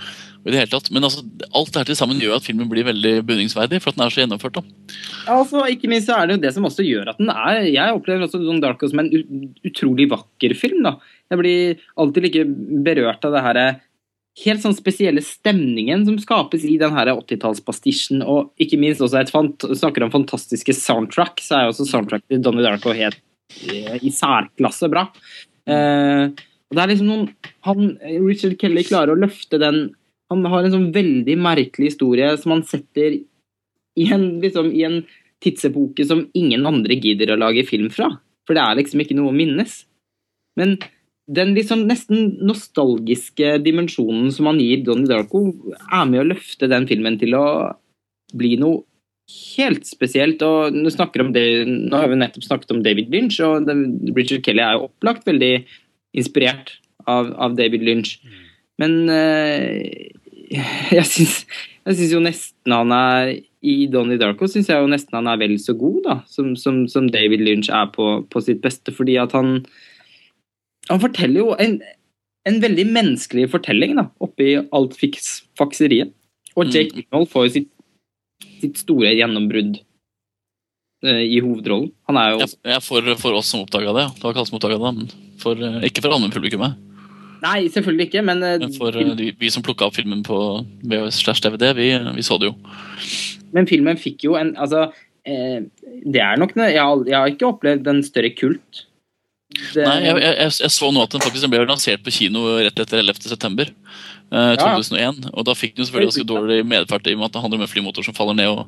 i 0.47 0.53
det 0.53 0.61
hele 0.61 0.71
tatt. 0.71 0.91
Men 0.95 1.07
altså, 1.09 1.25
alt 1.51 1.73
det 1.73 1.83
her 1.83 1.89
til 1.91 1.99
sammen 1.99 2.21
gjør 2.23 2.39
at 2.39 2.47
filmen 2.47 2.69
blir 2.71 2.87
veldig 2.87 3.15
beundringsverdig, 3.27 3.81
for 3.83 3.91
at 3.91 3.99
den 3.99 4.07
er 4.07 4.15
så 4.15 4.23
gjennomført. 4.23 4.61
da. 4.61 4.97
Altså, 5.35 5.65
ikke 5.73 5.91
minst 5.91 6.11
så 6.11 6.21
er 6.21 6.29
det 6.29 6.37
jo 6.37 6.45
det 6.45 6.55
som 6.55 6.69
også 6.69 6.87
gjør 6.87 7.11
at 7.12 7.19
den 7.19 7.33
er 7.33 7.67
Jeg 7.67 7.97
opplever 7.97 8.27
også 8.27 8.39
Don 8.45 8.62
Darko 8.62 8.89
som 8.91 9.03
en 9.03 9.11
utrolig 9.67 10.09
vakker 10.12 10.55
film. 10.59 10.87
da. 10.87 10.97
Jeg 11.33 11.43
blir 11.43 11.85
alltid 11.99 12.29
like 12.29 12.47
berørt 12.87 13.27
av 13.27 13.35
det 13.35 13.45
her 13.49 13.61
helt 14.45 14.61
sånn 14.61 14.77
spesielle 14.77 15.23
stemningen 15.25 16.05
som 16.07 16.19
skapes 16.21 16.65
i 16.69 16.77
den 16.81 16.93
80-tallspastisjen, 16.93 18.21
og 18.21 18.53
ikke 18.61 18.79
minst 18.81 19.01
også 19.05 19.23
et 19.23 19.33
fant 19.33 19.65
snakker 19.73 20.05
om 20.05 20.12
fantastiske 20.12 20.77
soundtrack, 20.77 21.41
så 21.41 21.57
er 21.57 21.71
også 21.71 21.89
soundtrack 21.89 22.27
til 22.29 22.43
Donnie 22.45 22.67
Darko 22.67 22.93
helt 22.97 23.19
eh, 23.65 23.97
i 24.05 24.12
særklasse 24.12 24.91
bra. 24.93 25.07
Eh, 25.67 26.29
og 26.67 26.77
det 26.77 26.83
er 26.83 26.93
liksom 26.93 27.09
noen 27.09 27.29
han, 27.67 27.95
Richard 28.27 28.59
Kelly 28.61 28.85
klarer 28.87 29.15
å 29.15 29.21
løfte 29.23 29.61
den 29.62 29.87
Han 30.33 30.47
har 30.51 30.65
en 30.65 30.75
sånn 30.75 30.91
veldig 30.94 31.37
merkelig 31.39 31.92
historie 31.92 32.33
som 32.41 32.57
han 32.57 32.65
setter 32.67 33.21
i 33.97 34.07
en, 34.12 34.26
liksom, 34.42 34.73
i 34.75 34.83
en 34.87 35.01
tidsepoke 35.44 36.05
som 36.09 36.26
ingen 36.37 36.67
andre 36.69 36.97
gidder 36.99 37.33
å 37.33 37.41
lage 37.41 37.67
film 37.69 37.89
fra. 37.92 38.10
For 38.47 38.57
det 38.57 38.65
er 38.65 38.78
liksom 38.81 39.03
ikke 39.03 39.17
noe 39.19 39.33
å 39.33 39.37
minnes. 39.37 39.85
Men 40.59 40.76
den 41.26 41.55
liksom 41.57 41.85
nesten 41.89 42.37
nostalgiske 42.47 43.57
dimensjonen 43.65 44.31
som 44.35 44.51
han 44.51 44.60
gir 44.62 44.85
Donnie 44.87 45.10
Darko, 45.10 45.49
er 45.75 46.05
med 46.10 46.23
å 46.23 46.28
løfte 46.28 46.69
den 46.71 46.87
filmen 46.91 47.19
til 47.21 47.35
å 47.39 47.47
bli 48.37 48.55
noe 48.60 48.85
helt 49.57 49.87
spesielt. 49.89 50.42
Og 50.47 50.75
nå, 50.75 50.91
om 50.91 51.33
det, 51.35 51.47
nå 51.67 51.99
har 51.99 52.10
vi 52.12 52.21
nettopp 52.21 52.47
snakket 52.47 52.76
om 52.76 52.83
David 52.85 53.10
Lynch, 53.15 53.41
og 53.42 53.67
Richard 54.15 54.47
Kelly 54.47 54.62
er 54.62 54.76
jo 54.76 54.89
opplagt 54.91 55.26
veldig 55.26 55.55
inspirert 56.17 56.76
av, 57.07 57.33
av 57.35 57.57
David 57.59 57.83
Lynch. 57.87 58.17
Men 58.81 59.09
eh, 59.10 60.15
jeg 60.97 61.07
syns 61.11 62.12
jo 62.12 62.21
nesten 62.23 62.75
han 62.75 62.93
er 62.95 63.33
I 63.67 63.77
Donnie 63.91 64.21
Darko 64.21 64.49
syns 64.51 64.71
jeg 64.71 64.83
jo 64.83 64.91
nesten 64.91 65.19
han 65.19 65.31
er 65.31 65.41
vel 65.41 65.57
så 65.62 65.75
god 65.79 65.99
da, 66.07 66.17
som, 66.31 66.55
som, 66.59 66.85
som 66.91 67.11
David 67.12 67.43
Lynch 67.43 67.71
er 67.73 67.89
på, 67.95 68.21
på 68.31 68.43
sitt 68.45 68.62
beste, 68.65 68.95
fordi 68.95 69.19
at 69.23 69.35
han 69.37 69.61
Han 70.87 71.03
forteller 71.03 71.41
jo 71.41 71.55
en, 71.59 71.81
en 72.47 72.61
veldig 72.62 72.87
menneskelig 72.95 73.49
fortelling 73.51 73.97
da, 73.99 74.07
oppi 74.23 74.53
alt 74.55 74.95
fiks, 74.95 75.41
fakseriet. 75.59 76.12
Og 76.55 76.71
Jake 76.71 76.95
Gyllenhaal 76.95 77.27
får 77.27 77.49
jo 77.49 77.53
sitt, 77.57 77.71
sitt 78.61 78.79
store 78.79 79.11
gjennombrudd 79.19 79.81
eh, 81.03 81.25
i 81.27 81.41
hovedrollen. 81.43 81.91
Han 82.07 82.21
er 82.21 82.37
jo 82.37 82.47
Jeg, 82.47 82.85
for, 82.87 83.11
for 83.19 83.41
oss 83.41 83.51
som 83.51 83.65
oppdaga 83.65 83.97
det, 83.99 84.07
det 84.15 84.23
var 84.23 84.37
ikke 84.37 84.45
alle 84.45 84.53
som 84.53 84.61
oppdaga 84.61 84.79
det, 84.79 85.19
for, 85.43 85.59
eh, 85.59 85.89
ikke 85.91 86.07
for 86.07 86.15
allmennpublikummet. 86.15 86.86
Nei, 87.43 87.69
selvfølgelig 87.73 88.09
ikke, 88.09 88.23
men, 88.25 88.43
eh, 88.43 88.59
Men 88.63 88.75
for 88.77 88.97
uh, 88.97 89.13
de, 89.19 89.31
vi 89.39 89.51
som 89.53 89.65
plukka 89.65 89.89
opp 89.89 89.97
filmen 89.99 90.23
på 90.27 90.39
VHS 90.89 91.21
slash 91.25 91.45
DVD, 91.45 91.73
vi, 91.77 91.91
vi 92.17 92.25
så 92.25 92.39
det 92.41 92.51
jo. 92.51 92.57
Men 93.57 93.69
filmen 93.69 94.01
fikk 94.01 94.27
jo 94.27 94.37
en 94.41 94.55
Altså, 94.61 94.89
eh, 95.29 95.61
det 96.05 96.23
er 96.23 96.41
nok 96.41 96.57
Jeg 96.59 96.81
har, 96.81 97.05
jeg 97.07 97.17
har 97.17 97.33
ikke 97.33 97.51
opplevd 97.53 97.89
en 97.93 98.03
større 98.05 98.33
kult. 98.37 98.87
Det, 99.57 99.85
Nei, 99.85 100.01
jeg, 100.03 100.19
jeg, 100.21 100.53
jeg, 100.59 100.71
så 100.75 100.91
nå 100.93 101.05
at 101.05 101.13
den 101.15 101.23
faktisk 101.23 101.49
ble 101.53 101.63
lansert 101.65 102.03
på 102.05 102.13
kino 102.13 102.43
rett 102.59 102.81
etter 102.83 102.99
11. 102.99 103.71
september. 104.31 104.53
eh, 104.53 104.57
2001, 104.57 105.31
og 105.33 105.44
da 105.47 105.53
fikk 105.55 105.75
den 105.76 105.85
jo 105.85 105.89
selvfølgelig 105.91 106.12
ganske 106.12 106.26
dårlig 106.33 106.67
medfart 106.67 107.07
i 107.07 107.12
og 107.15 107.19
med 107.19 107.26
at 107.26 107.33
det 107.33 107.42
handler 107.42 107.59
om 107.59 107.62
en 107.62 107.73
flymotor 107.73 108.05
som 108.05 108.15
faller 108.15 108.35
ned. 108.35 108.49
og 108.49 108.67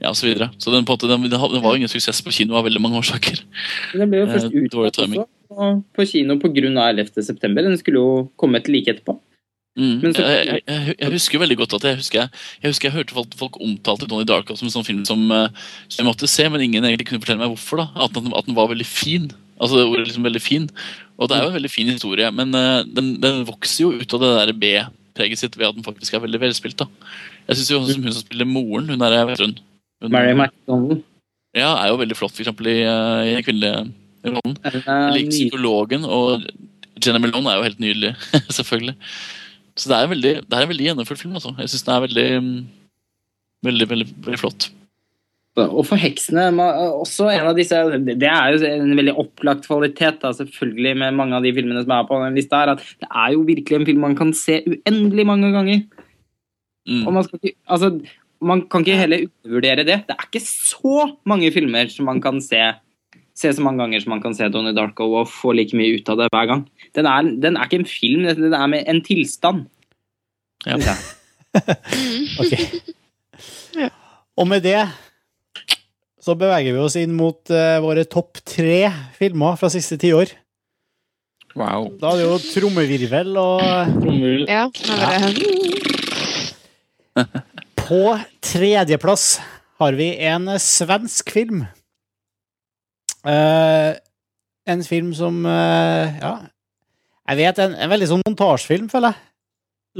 ja, 0.00 0.08
og 0.10 0.16
så 0.16 0.26
videre. 0.26 0.50
Så 0.58 0.70
den, 0.70 0.84
måte, 0.86 1.08
den, 1.08 1.22
den 1.28 1.62
var 1.62 1.74
ingen 1.74 1.88
suksess 1.90 2.22
på 2.22 2.30
kino 2.32 2.54
av 2.54 2.64
veldig 2.64 2.80
mange 2.80 2.98
årsaker. 2.98 3.40
den 3.94 4.10
ble 4.10 4.18
jo 4.24 4.26
eh, 4.26 4.32
først 4.34 4.52
utsatt 4.54 4.94
timing. 4.94 5.24
også 5.50 5.82
på, 5.96 6.04
kino 6.06 6.36
pga. 6.38 6.90
11. 6.90 7.22
september. 7.22 7.62
Den 7.62 7.78
skulle 7.78 7.98
jo 7.98 8.30
kommet 8.36 8.68
like 8.68 8.88
etterpå. 8.94 9.18
Mm. 9.78 10.00
Men 10.02 10.12
så- 10.14 10.22
Jeg, 10.26 10.46
jeg, 10.46 10.62
jeg, 10.66 10.94
jeg 10.98 11.10
husker 11.12 11.38
veldig 11.38 11.56
godt 11.56 11.74
at 11.74 11.82
jeg 11.86 11.96
husker 11.96 12.18
jeg, 12.18 12.30
husker 12.64 12.88
jeg 12.88 12.96
hørte 12.96 13.14
folk, 13.14 13.34
folk 13.38 13.60
omtalte 13.62 14.08
Donnie 14.10 14.26
Darko 14.26 14.56
som 14.58 14.66
en 14.66 14.72
sånn 14.74 14.84
film 14.86 15.04
som, 15.06 15.30
eh, 15.30 15.48
som 15.88 16.04
jeg 16.04 16.08
måtte 16.12 16.26
se, 16.26 16.48
men 16.48 16.60
ingen 16.60 16.82
egentlig 16.82 17.06
kunne 17.06 17.20
fortelle 17.22 17.38
meg 17.38 17.52
hvorfor. 17.54 17.76
da, 17.78 17.88
At 17.94 18.12
den, 18.12 18.32
at 18.34 18.46
den 18.46 18.56
var 18.58 18.66
veldig 18.68 18.86
fin. 18.86 19.30
Altså 19.60 19.84
ordet 19.86 20.06
liksom 20.08 20.22
veldig 20.26 20.42
fin. 20.42 20.68
Og 21.18 21.28
det 21.28 21.36
er 21.36 21.44
jo 21.44 21.50
en 21.50 21.58
veldig 21.58 21.70
fin 21.72 21.90
historie, 21.90 22.30
men 22.30 22.54
eh, 22.54 22.84
den, 22.94 23.16
den 23.22 23.42
vokser 23.48 23.84
jo 23.84 23.92
ut 23.98 24.14
av 24.14 24.22
det 24.22 24.30
der 24.38 24.52
B-preget 24.62 25.40
sitt 25.40 25.58
ved 25.58 25.68
at 25.70 25.78
den 25.78 25.86
faktisk 25.86 26.14
er 26.14 26.22
veldig 26.22 26.40
velspilt. 26.44 26.78
da. 26.78 26.86
Jeg 27.48 27.58
synes 27.58 27.72
jo 27.72 27.80
som, 27.88 28.04
hun 28.06 28.14
som 28.14 28.22
spiller 28.22 28.48
moren, 28.48 28.90
hun 28.92 29.02
er 29.02 29.16
vet 29.32 29.42
hun, 29.42 29.56
hun 30.04 30.14
Mary 30.14 30.36
McDonald. 30.36 31.02
ja, 31.56 31.72
er 31.74 31.90
jo 31.90 31.98
veldig 32.04 32.18
flott, 32.18 32.38
eksempel 32.38 32.70
i, 32.70 32.78
eh, 32.86 33.32
i 33.32 33.34
den 33.34 33.46
kvinnelige 33.46 34.36
rollen. 34.36 34.56
Jeg 34.62 35.16
liker 35.16 35.34
psykologen 35.34 36.06
og 36.06 36.46
Jenna 36.98 37.20
Melone 37.22 37.50
er 37.50 37.60
jo 37.60 37.66
helt 37.66 37.82
nydelig, 37.82 38.14
selvfølgelig. 38.58 38.94
Så 39.78 39.90
det 39.90 39.98
er, 39.98 40.10
veldig, 40.10 40.32
det 40.42 40.56
er 40.56 40.64
en 40.64 40.72
veldig 40.72 40.88
gjennomført 40.88 41.20
film. 41.20 41.36
Altså. 41.38 41.52
Jeg 41.58 41.70
syns 41.70 41.84
den 41.86 41.94
er 41.94 42.04
veldig, 42.06 42.26
mm, 42.42 42.56
veldig, 43.66 43.86
veldig, 43.92 44.08
veldig 44.26 44.40
flott. 44.40 44.70
Og 45.66 45.86
for 45.88 46.00
heksene 46.00 46.46
også 46.54 47.28
en 47.32 47.50
av 47.50 47.56
disse, 47.58 47.76
Det 48.06 48.30
er 48.30 48.54
jo 48.54 48.66
en 48.68 48.96
veldig 48.96 49.14
opplagt 49.18 49.66
kvalitet 49.66 50.20
da, 50.22 50.32
selvfølgelig 50.36 50.94
med 51.02 51.16
mange 51.18 51.36
av 51.36 51.42
de 51.42 51.52
filmene 51.56 51.82
som 51.82 51.94
er 51.96 52.08
på 52.08 52.20
den 52.24 52.38
lista. 52.38 52.62
her, 52.62 52.74
at 52.76 52.78
Det 52.78 53.08
er 53.10 53.32
jo 53.34 53.46
virkelig 53.46 53.78
en 53.78 53.86
film 53.86 54.00
man 54.00 54.16
kan 54.16 54.32
se 54.32 54.62
uendelig 54.66 55.26
mange 55.26 55.52
ganger. 55.52 55.82
Mm. 56.88 57.06
Og 57.06 57.12
man, 57.12 57.24
skal 57.24 57.40
ikke, 57.42 57.58
altså, 57.68 58.00
man 58.40 58.62
kan 58.68 58.80
ikke 58.80 58.96
heller 58.96 59.26
undervurdere 59.44 59.84
det. 59.84 59.98
Det 60.08 60.16
er 60.16 60.28
ikke 60.28 60.44
så 60.44 61.16
mange 61.26 61.52
filmer 61.52 61.88
som 61.88 62.06
man 62.06 62.20
kan 62.20 62.40
se 62.40 62.62
se 63.38 63.52
så 63.54 63.62
mange 63.62 63.78
ganger 63.78 64.02
som 64.02 64.10
man 64.10 64.22
kan 64.22 64.34
se 64.34 64.48
Donnie 64.50 64.74
Darko 64.74 65.06
og 65.20 65.28
få 65.30 65.52
like 65.54 65.76
mye 65.78 65.98
ut 65.98 66.08
av 66.10 66.18
det 66.18 66.28
hver 66.34 66.48
gang. 66.50 66.64
Den 66.96 67.06
er, 67.06 67.22
den 67.22 67.56
er 67.56 67.68
ikke 67.68 67.82
en 67.84 67.86
film, 67.86 68.26
den 68.26 68.54
er 68.54 68.66
med 68.66 68.88
en 68.88 69.02
tilstand. 69.04 69.66
Ja. 70.66 70.78
Ok. 72.38 72.52
Og 74.38 74.46
med 74.46 74.62
det 74.62 74.78
så 76.28 76.36
beveger 76.36 76.76
vi 76.76 76.82
oss 76.82 76.96
inn 77.00 77.14
mot 77.16 77.40
uh, 77.54 77.78
våre 77.80 78.04
topp 78.04 78.42
tre 78.44 78.90
filmer 79.16 79.56
fra 79.56 79.70
siste 79.72 79.96
tiår. 80.00 80.34
Wow. 81.56 81.88
Da 81.98 82.12
er 82.12 82.20
det 82.20 82.26
jo 82.26 82.34
trommevirvel 82.52 83.38
og 83.40 83.62
Trommevirvel. 83.96 84.44
Ja, 84.46 84.66
ja. 84.68 85.08
er 85.16 85.32
det. 85.32 87.24
På 87.80 88.02
tredjeplass 88.44 89.38
har 89.80 89.96
vi 89.96 90.10
en 90.28 90.52
svensk 90.60 91.32
film. 91.32 91.64
Uh, 93.24 93.96
en 94.68 94.84
film 94.84 95.10
som 95.16 95.40
uh, 95.48 96.12
Ja, 96.20 96.34
jeg 97.28 97.40
vet 97.40 97.58
en, 97.64 97.74
en 97.76 97.90
veldig 97.92 98.10
sånn 98.12 98.22
montasjefilm, 98.24 98.86
føler 98.92 99.12
jeg. 99.12 99.24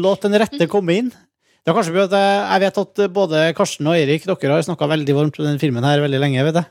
Låt 0.04 0.22
den 0.28 0.36
rette 0.40 0.68
komme 0.70 0.94
inn. 1.00 1.10
Er 1.68 1.76
kanskje 1.76 2.04
at 2.06 2.15
jeg, 2.17 2.60
vet 2.65 2.78
at 2.81 3.01
både 3.12 3.40
Karsten 3.58 3.88
og 3.90 3.97
Eirik 3.99 4.24
dere 4.24 4.54
har 4.56 4.65
snakka 4.65 4.88
veldig 4.88 5.17
varmt 5.17 5.38
om 5.40 5.44
denne 5.44 5.60
filmen 5.60 5.84
her 5.84 6.01
veldig 6.01 6.20
lenge. 6.22 6.44
vet 6.49 6.60
jeg. 6.62 6.68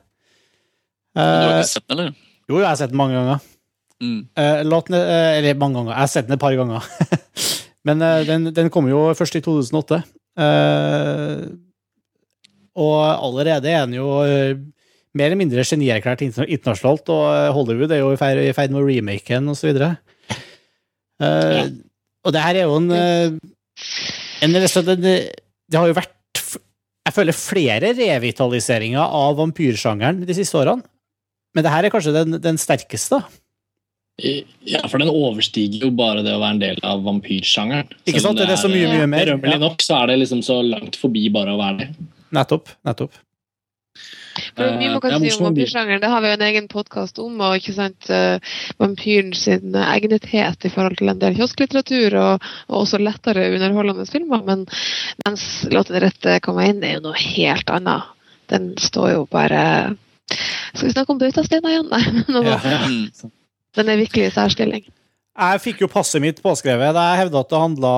Men 1.18 1.28
Du 1.28 1.46
har 1.48 1.54
Eh, 1.54 1.62
ikke 1.62 1.70
sett 1.74 1.88
den, 1.88 1.98
eller? 2.00 2.16
jo, 2.50 2.58
jeg 2.62 2.68
har 2.68 2.80
sett 2.80 2.90
den 2.94 2.98
mange 3.02 3.14
ganger. 3.18 3.40
Mm. 4.02 4.20
Eh, 4.38 4.64
låt 4.66 4.90
den, 4.90 4.98
eh, 5.02 5.38
eller 5.40 5.56
mange 5.62 5.76
ganger. 5.80 5.92
Jeg 5.94 6.00
har 6.04 6.08
sett 6.14 6.28
den 6.28 6.34
et 6.38 6.42
par 6.42 6.56
ganger. 6.58 6.84
Men 7.88 8.02
eh, 8.02 8.24
den, 8.28 8.50
den 8.54 8.70
kom 8.74 8.90
jo 8.90 9.06
først 9.18 9.38
i 9.40 9.42
2008. 9.46 10.02
Eh, 10.38 11.46
og 12.78 12.98
allerede 13.26 13.70
er 13.74 13.86
den 13.88 13.96
jo 13.98 14.10
eh, 14.26 14.54
mer 15.18 15.32
eller 15.32 15.40
mindre 15.40 15.64
genierklært 15.66 16.22
internasjonalt, 16.26 17.10
og 17.10 17.24
eh, 17.34 17.52
Hollywood 17.56 17.92
er 17.96 18.04
jo 18.04 18.12
i 18.14 18.20
ferd, 18.20 18.70
med 18.74 18.82
å 18.82 18.86
remake 18.86 19.34
den, 19.34 19.50
og 19.50 19.58
så. 19.58 19.72
Eh, 21.18 21.70
Og 22.28 22.34
det 22.36 22.42
her 22.44 22.60
er 22.60 22.68
jo 22.68 22.76
en, 22.78 22.92
eh, 22.92 23.32
en 24.42 24.54
det, 24.54 25.08
det, 25.70 25.78
har 25.78 25.88
jo 25.90 25.96
vært 25.98 26.14
Jeg 27.08 27.16
føler 27.16 27.36
flere 27.36 27.94
revitaliseringer 27.98 29.02
av 29.02 29.38
vampyrsjangeren 29.40 30.26
de 30.28 30.38
siste 30.38 30.60
årene. 30.60 30.86
Men 31.56 31.66
det 31.66 31.74
her 31.74 31.88
er 31.88 31.94
kanskje 31.94 32.14
den, 32.14 32.38
den 32.44 32.60
sterkeste. 32.62 33.22
Ja, 34.18 34.82
for 34.90 34.98
den 35.02 35.12
overstiger 35.14 35.86
jo 35.86 35.92
bare 35.94 36.24
det 36.26 36.34
å 36.34 36.42
være 36.42 36.56
en 36.56 36.62
del 36.62 36.80
av 36.86 37.04
vampyrsjangeren. 37.06 37.92
Ikke 38.04 38.22
sant? 38.24 38.40
Det 38.40 38.48
sant? 38.48 38.50
Det 38.50 38.56
er 38.56 38.62
så 38.64 38.72
mye, 38.72 38.90
mye 38.92 39.10
mer. 39.10 39.26
Berømmelig 39.26 39.58
Ja. 39.58 39.62
nok, 39.62 39.82
så 39.86 40.02
er 40.02 40.12
det 40.12 40.20
liksom 40.24 40.42
så 40.46 40.58
langt 40.66 40.98
forbi 40.98 41.28
bare 41.34 41.54
å 41.54 41.60
være 41.62 41.78
det. 41.86 41.90
Nettopp. 42.34 42.74
nettopp. 42.86 43.14
For 44.56 44.78
mye 44.78 44.92
man 44.94 45.02
kan 45.04 45.16
Eh, 45.18 45.20
si 45.24 45.32
om 45.38 45.48
vampyrsjangeren. 45.50 46.02
Det 46.02 46.12
har 46.12 46.22
vi 46.22 46.32
jo 46.32 46.38
en 46.38 46.46
egen 46.48 46.68
podkast 46.68 47.20
om. 47.20 47.42
og 47.42 47.58
ikke 47.58 47.74
sant, 47.74 48.10
eh, 48.10 48.40
Vampyren 48.78 49.34
sin 49.34 49.76
egnethet 49.76 50.66
i 50.66 50.70
forhold 50.74 50.98
til 50.98 51.10
en 51.10 51.20
del 51.20 51.36
kiosklitteratur 51.36 52.16
og, 52.16 52.50
og 52.68 52.82
også 52.84 53.00
lettere 53.02 53.50
underholdende 53.56 54.06
filmer. 54.10 54.44
Men 54.44 54.66
mens 55.26 55.66
Låt 55.72 55.88
den 55.88 56.02
rette 56.02 56.40
komme 56.42 56.68
inn, 56.68 56.84
er 56.84 56.98
jo 56.98 57.08
noe 57.10 57.18
helt 57.18 57.70
annet. 57.70 58.04
Den 58.50 58.76
står 58.80 59.12
jo 59.12 59.26
bare 59.30 59.96
Skal 60.74 60.88
vi 60.88 60.94
snakke 60.94 61.12
om 61.12 61.20
bautasteiner 61.20 61.74
igjen? 61.74 61.90
Nei. 61.92 62.58
Mm. 62.88 63.32
Den 63.76 63.90
er 63.90 63.98
virkelig 64.00 64.30
i 64.30 64.34
særstilling. 64.34 64.86
Jeg 65.38 65.62
fikk 65.62 65.82
jo 65.84 65.90
passet 65.92 66.22
mitt 66.24 66.40
påskrevet 66.42 66.96
jeg 66.98 67.20
hevda 67.20 67.42
at 67.44 67.50
det 67.52 67.60
handla 67.62 67.92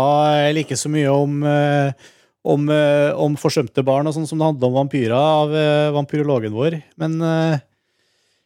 like 0.52 0.76
så 0.76 0.90
mye 0.92 1.12
om 1.14 1.44
eh, 1.48 2.10
om, 2.44 2.70
eh, 2.70 3.12
om 3.20 3.36
forsømte 3.40 3.84
barn 3.86 4.08
og 4.08 4.16
sånn 4.16 4.28
som 4.30 4.40
det 4.40 4.48
handla 4.48 4.70
om 4.70 4.78
vampyrer 4.78 5.16
av 5.16 5.56
eh, 5.56 5.92
vampyrologen 5.96 6.56
vår. 6.56 6.80
Men 7.02 7.20
eh, 7.22 7.60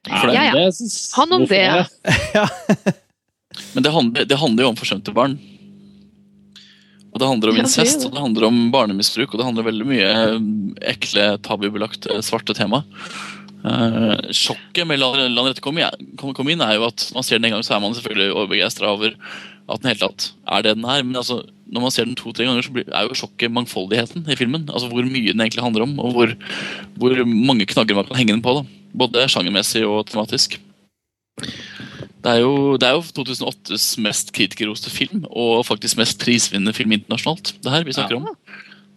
Ja, 0.09 0.51
ja. 0.51 0.69
Han 1.15 1.33
om 1.37 1.45
det. 1.47 1.63
ja. 2.33 2.47
Men 3.73 3.85
det 3.85 3.93
handler, 3.93 4.25
det 4.27 4.39
handler 4.41 4.65
jo 4.65 4.71
om 4.73 4.79
forsømte 4.79 5.13
barn. 5.15 5.37
Og 7.13 7.21
det 7.21 7.29
handler 7.29 7.51
om 7.51 7.59
incest, 7.61 8.07
og 8.07 8.15
det 8.15 8.23
handler 8.23 8.47
om 8.47 8.57
barnemisbruk, 8.73 9.29
og 9.31 9.39
det 9.39 9.45
handler 9.45 9.67
veldig 9.67 9.85
mye 9.85 10.09
ekle, 10.89 11.27
tabubelagte, 11.45 12.17
svarte 12.25 12.55
tema. 12.57 12.81
Uh, 13.63 14.17
sjokket 14.35 14.83
med 14.89 14.99
Land 14.99 15.37
La 15.37 15.45
rette 15.45 15.63
kom, 15.63 15.77
inn 16.51 16.63
er 16.65 16.73
jo 16.75 16.87
at 16.89 17.05
man 17.15 17.23
ser 17.23 17.37
den 17.37 17.47
en 17.47 17.55
gang, 17.55 17.63
så 17.63 17.77
er 17.77 17.83
man 17.85 17.93
selvfølgelig 17.95 18.33
overbegeistra 18.33 18.89
over 18.91 19.13
at 19.13 19.83
den 19.83 19.93
hele 19.93 20.01
tatt 20.01 20.25
er 20.51 20.65
det 20.65 20.73
den 20.79 20.89
er. 20.89 21.05
Men 21.05 21.21
altså, 21.21 21.43
når 21.73 21.83
man 21.83 21.93
ser 21.93 22.05
den 22.05 22.17
to-tre 22.17 22.45
ganger, 22.45 22.65
så 22.65 22.73
blir, 22.73 22.85
er 22.87 23.07
jo 23.07 23.17
sjokket 23.17 23.53
mangfoldigheten 23.53 24.27
i 24.29 24.37
filmen. 24.37 24.67
Altså 24.69 24.91
Hvor 24.91 25.05
mye 25.07 25.33
den 25.33 25.41
egentlig 25.41 25.63
handler 25.65 25.87
om, 25.87 25.97
og 25.99 26.13
hvor, 26.15 26.35
hvor 27.01 27.23
mange 27.25 27.65
knagger 27.69 27.97
man 27.97 28.07
kan 28.09 28.19
henge 28.19 28.35
den 28.35 28.45
på. 28.45 28.53
da. 28.59 28.63
Både 28.93 29.25
sjangermessig 29.31 29.81
og 29.89 30.05
tematisk. 30.11 30.59
Det 32.23 32.31
er, 32.31 32.39
jo, 32.45 32.77
det 32.79 32.87
er 32.87 32.93
jo 32.95 33.01
2008s 33.17 33.87
mest 34.05 34.29
kritikerroste 34.35 34.91
film, 34.93 35.25
og 35.27 35.65
faktisk 35.67 35.97
mest 35.99 36.21
prisvinnende 36.21 36.75
film 36.75 36.93
internasjonalt. 36.95 37.55
Det 37.59 37.73
her 37.73 37.83
vi 37.83 37.95
snakker 37.97 38.21
om. 38.21 38.29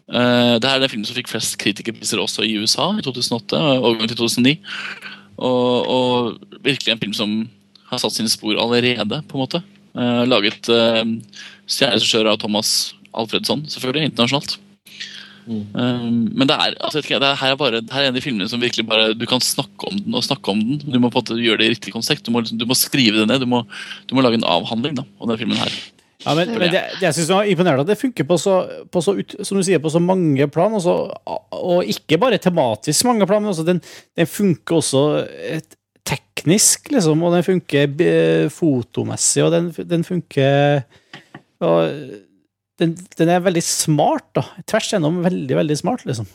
Uh, 0.06 0.60
det 0.62 0.68
her 0.68 0.76
er 0.76 0.84
den 0.84 0.92
filmen 0.92 1.08
som 1.08 1.16
fikk 1.16 1.32
flest 1.32 1.56
kritikerpriser 1.58 2.20
også 2.22 2.44
i 2.46 2.54
USA 2.60 2.92
i 2.94 3.02
2008 3.02 3.58
og 3.58 4.04
til 4.04 4.20
2009. 4.20 4.54
Og, 5.36 5.88
og 5.90 6.60
virkelig 6.62 6.92
en 6.92 7.02
film 7.02 7.16
som 7.16 7.32
har 7.90 8.02
satt 8.02 8.14
sine 8.14 8.30
spor 8.30 8.54
allerede, 8.60 9.22
på 9.26 9.38
en 9.38 9.42
måte. 9.42 9.62
Eh, 9.96 10.22
laget 10.28 10.68
uh, 10.68 11.02
stjerneregissør 11.64 12.28
av 12.28 12.40
Thomas 12.42 12.70
Alfredsson, 13.16 13.64
selvfølgelig, 13.72 14.10
internasjonalt. 14.10 14.58
Mm. 15.46 15.62
Eh, 15.78 16.06
men 16.36 16.48
det 16.50 16.56
er, 16.58 16.76
altså, 16.82 17.00
det 17.00 17.32
her 17.40 17.52
er 17.52 17.58
bare 17.58 17.80
det 17.80 17.94
her 17.94 18.02
er 18.02 18.08
en 18.08 18.16
av 18.16 18.18
de 18.18 18.22
filmene 18.24 18.48
som 18.50 18.58
virkelig 18.58 18.82
bare 18.88 19.12
Du 19.14 19.22
kan 19.30 19.38
snakke 19.38 19.86
om 19.86 20.00
den 20.02 20.16
og 20.18 20.24
snakke 20.26 20.50
om 20.50 20.58
den. 20.58 20.80
Du 20.82 20.98
må 20.98 21.08
på 21.08 21.20
en 21.20 21.22
måte 21.22 21.36
gjøre 21.38 21.62
det 21.62 21.68
i 21.68 21.74
riktig 21.76 21.94
kontekst. 21.94 22.26
Du 22.26 22.34
må, 22.34 22.42
du 22.42 22.66
må 22.66 22.76
skrive 22.78 23.22
det 23.22 23.28
ned. 23.30 23.44
Du 23.44 23.50
må, 23.50 23.62
du 24.10 24.16
må 24.16 24.24
lage 24.26 24.40
en 24.40 24.48
avhandling 24.56 24.98
da, 24.98 25.06
om 25.20 25.30
denne 25.30 25.38
filmen 25.40 25.60
her. 25.60 25.78
Ja, 26.24 26.34
men, 26.34 26.50
men 26.58 26.72
det, 26.72 26.80
det 26.98 27.06
jeg 27.06 27.14
synes 27.14 27.30
var 27.30 27.46
imponerende 27.46 27.84
at 27.84 27.90
det 27.92 28.00
funker 28.00 28.26
på 28.26 28.38
så, 28.40 28.56
på 28.90 29.02
så 29.04 29.14
ut, 29.14 29.36
som 29.46 29.60
du 29.60 29.62
sier, 29.62 29.78
på 29.82 29.92
så 29.92 30.02
mange 30.02 30.48
plan. 30.50 30.74
Også, 30.74 30.96
og 31.54 31.92
ikke 31.94 32.18
bare 32.20 32.42
tematisk 32.42 33.06
mange 33.06 33.28
plan, 33.30 33.44
men 33.44 33.54
også 33.54 33.66
den, 33.68 33.80
den 34.18 34.28
funker 34.28 34.80
også 34.80 35.06
et, 35.46 35.78
teknisk, 36.06 36.90
liksom. 36.94 37.22
Og 37.26 37.34
den 37.36 37.44
funker 37.46 38.48
fotomessig, 38.54 39.44
og 39.46 39.52
den, 39.54 39.70
den 39.90 40.04
funker 40.06 40.84
og 41.64 41.92
den, 42.80 42.92
den 43.16 43.30
er 43.32 43.40
veldig 43.40 43.62
smart, 43.64 44.26
da. 44.36 44.42
Tvers 44.68 44.90
gjennom 44.92 45.22
veldig, 45.24 45.54
veldig 45.56 45.76
smart, 45.80 46.04
liksom. 46.08 46.26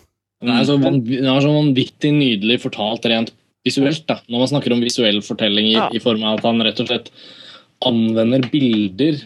Den 0.42 0.56
er, 0.56 0.64
så 0.66 0.74
vanv- 0.82 1.06
den 1.06 1.28
er 1.30 1.44
så 1.44 1.52
vanvittig 1.54 2.10
nydelig 2.18 2.58
fortalt 2.64 3.06
rent 3.12 3.30
visuelt. 3.68 4.08
da. 4.10 4.16
Når 4.26 4.42
man 4.42 4.50
snakker 4.50 4.74
om 4.74 4.82
visuell 4.82 5.20
fortelling 5.22 5.68
i, 5.70 5.76
Ja. 5.78 5.90
i 5.94 6.02
form 6.02 6.24
av 6.26 6.40
at 6.40 6.48
han 6.50 6.64
rett 6.66 6.80
og 6.82 6.88
slett 6.90 7.12
anvender 7.86 8.48
bilder 8.50 9.20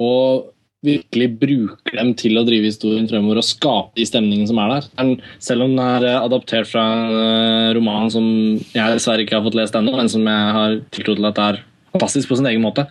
og 0.00 0.50
virkelig 0.82 1.28
bruker 1.38 1.94
dem 1.98 2.10
til 2.18 2.38
å 2.38 2.44
drive 2.46 2.66
historien 2.66 3.06
fremover 3.10 3.38
og 3.40 3.46
skape 3.46 3.94
de 3.98 4.06
stemningene 4.08 4.50
som 4.50 4.58
er 4.62 4.72
der. 4.74 5.12
Selv 5.42 5.66
om 5.66 5.76
den 5.76 5.82
er 5.84 6.06
eh, 6.08 6.18
adaptert 6.26 6.68
fra 6.70 6.82
en 6.96 7.16
eh, 7.18 7.68
roman 7.78 8.10
som 8.12 8.26
jeg 8.58 8.96
dessverre 8.96 9.22
ikke 9.24 9.38
har 9.38 9.44
fått 9.46 9.58
lest 9.58 9.78
ennå, 9.78 9.94
men 9.98 10.10
som 10.10 10.26
jeg 10.26 10.56
har 10.58 10.78
tiltro 10.94 11.14
til 11.18 11.28
at 11.30 11.42
er 11.42 11.60
fantastisk 11.94 12.32
på 12.32 12.40
sin 12.40 12.48
egen 12.50 12.64
måte, 12.64 12.86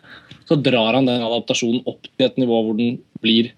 så 0.48 0.58
drar 0.60 0.98
han 0.98 1.10
den 1.10 1.24
adaptasjonen 1.26 1.84
opp 1.90 2.08
til 2.08 2.28
et 2.28 2.40
nivå 2.40 2.62
hvor 2.64 2.78
den 2.80 2.98
blir 3.24 3.52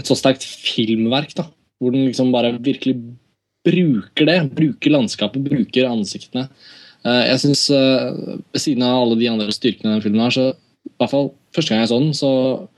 et 0.00 0.08
så 0.08 0.16
sterkt 0.18 0.44
filmverk. 0.46 1.34
da, 1.38 1.46
Hvor 1.78 1.94
den 1.94 2.08
liksom 2.08 2.32
bare 2.34 2.54
virkelig 2.58 2.96
bruker 3.66 4.26
det. 4.26 4.38
Bruker 4.56 4.94
landskapet, 4.94 5.44
bruker 5.44 5.90
ansiktene. 5.90 6.48
Eh, 7.04 7.24
Jeg 7.30 7.38
synes, 7.44 7.70
eh, 7.70 8.10
Ved 8.50 8.60
siden 8.60 8.82
av 8.82 9.02
alle 9.04 9.18
de 9.20 9.28
andre 9.28 9.52
styrkene 9.52 9.94
den 9.94 10.02
filmen, 10.02 10.20
her, 10.26 10.30
så 10.30 10.50
i 10.50 10.96
hvert 10.98 11.10
fall 11.10 11.32
første 11.54 11.70
gang 11.70 11.80
jeg 11.84 11.92
så 11.92 12.00
den, 12.00 12.12
så 12.16 12.68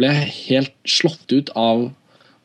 ble 0.00 0.10
jeg 0.12 0.34
helt 0.48 0.74
slått 0.88 1.32
ut 1.32 1.52
av 1.56 1.86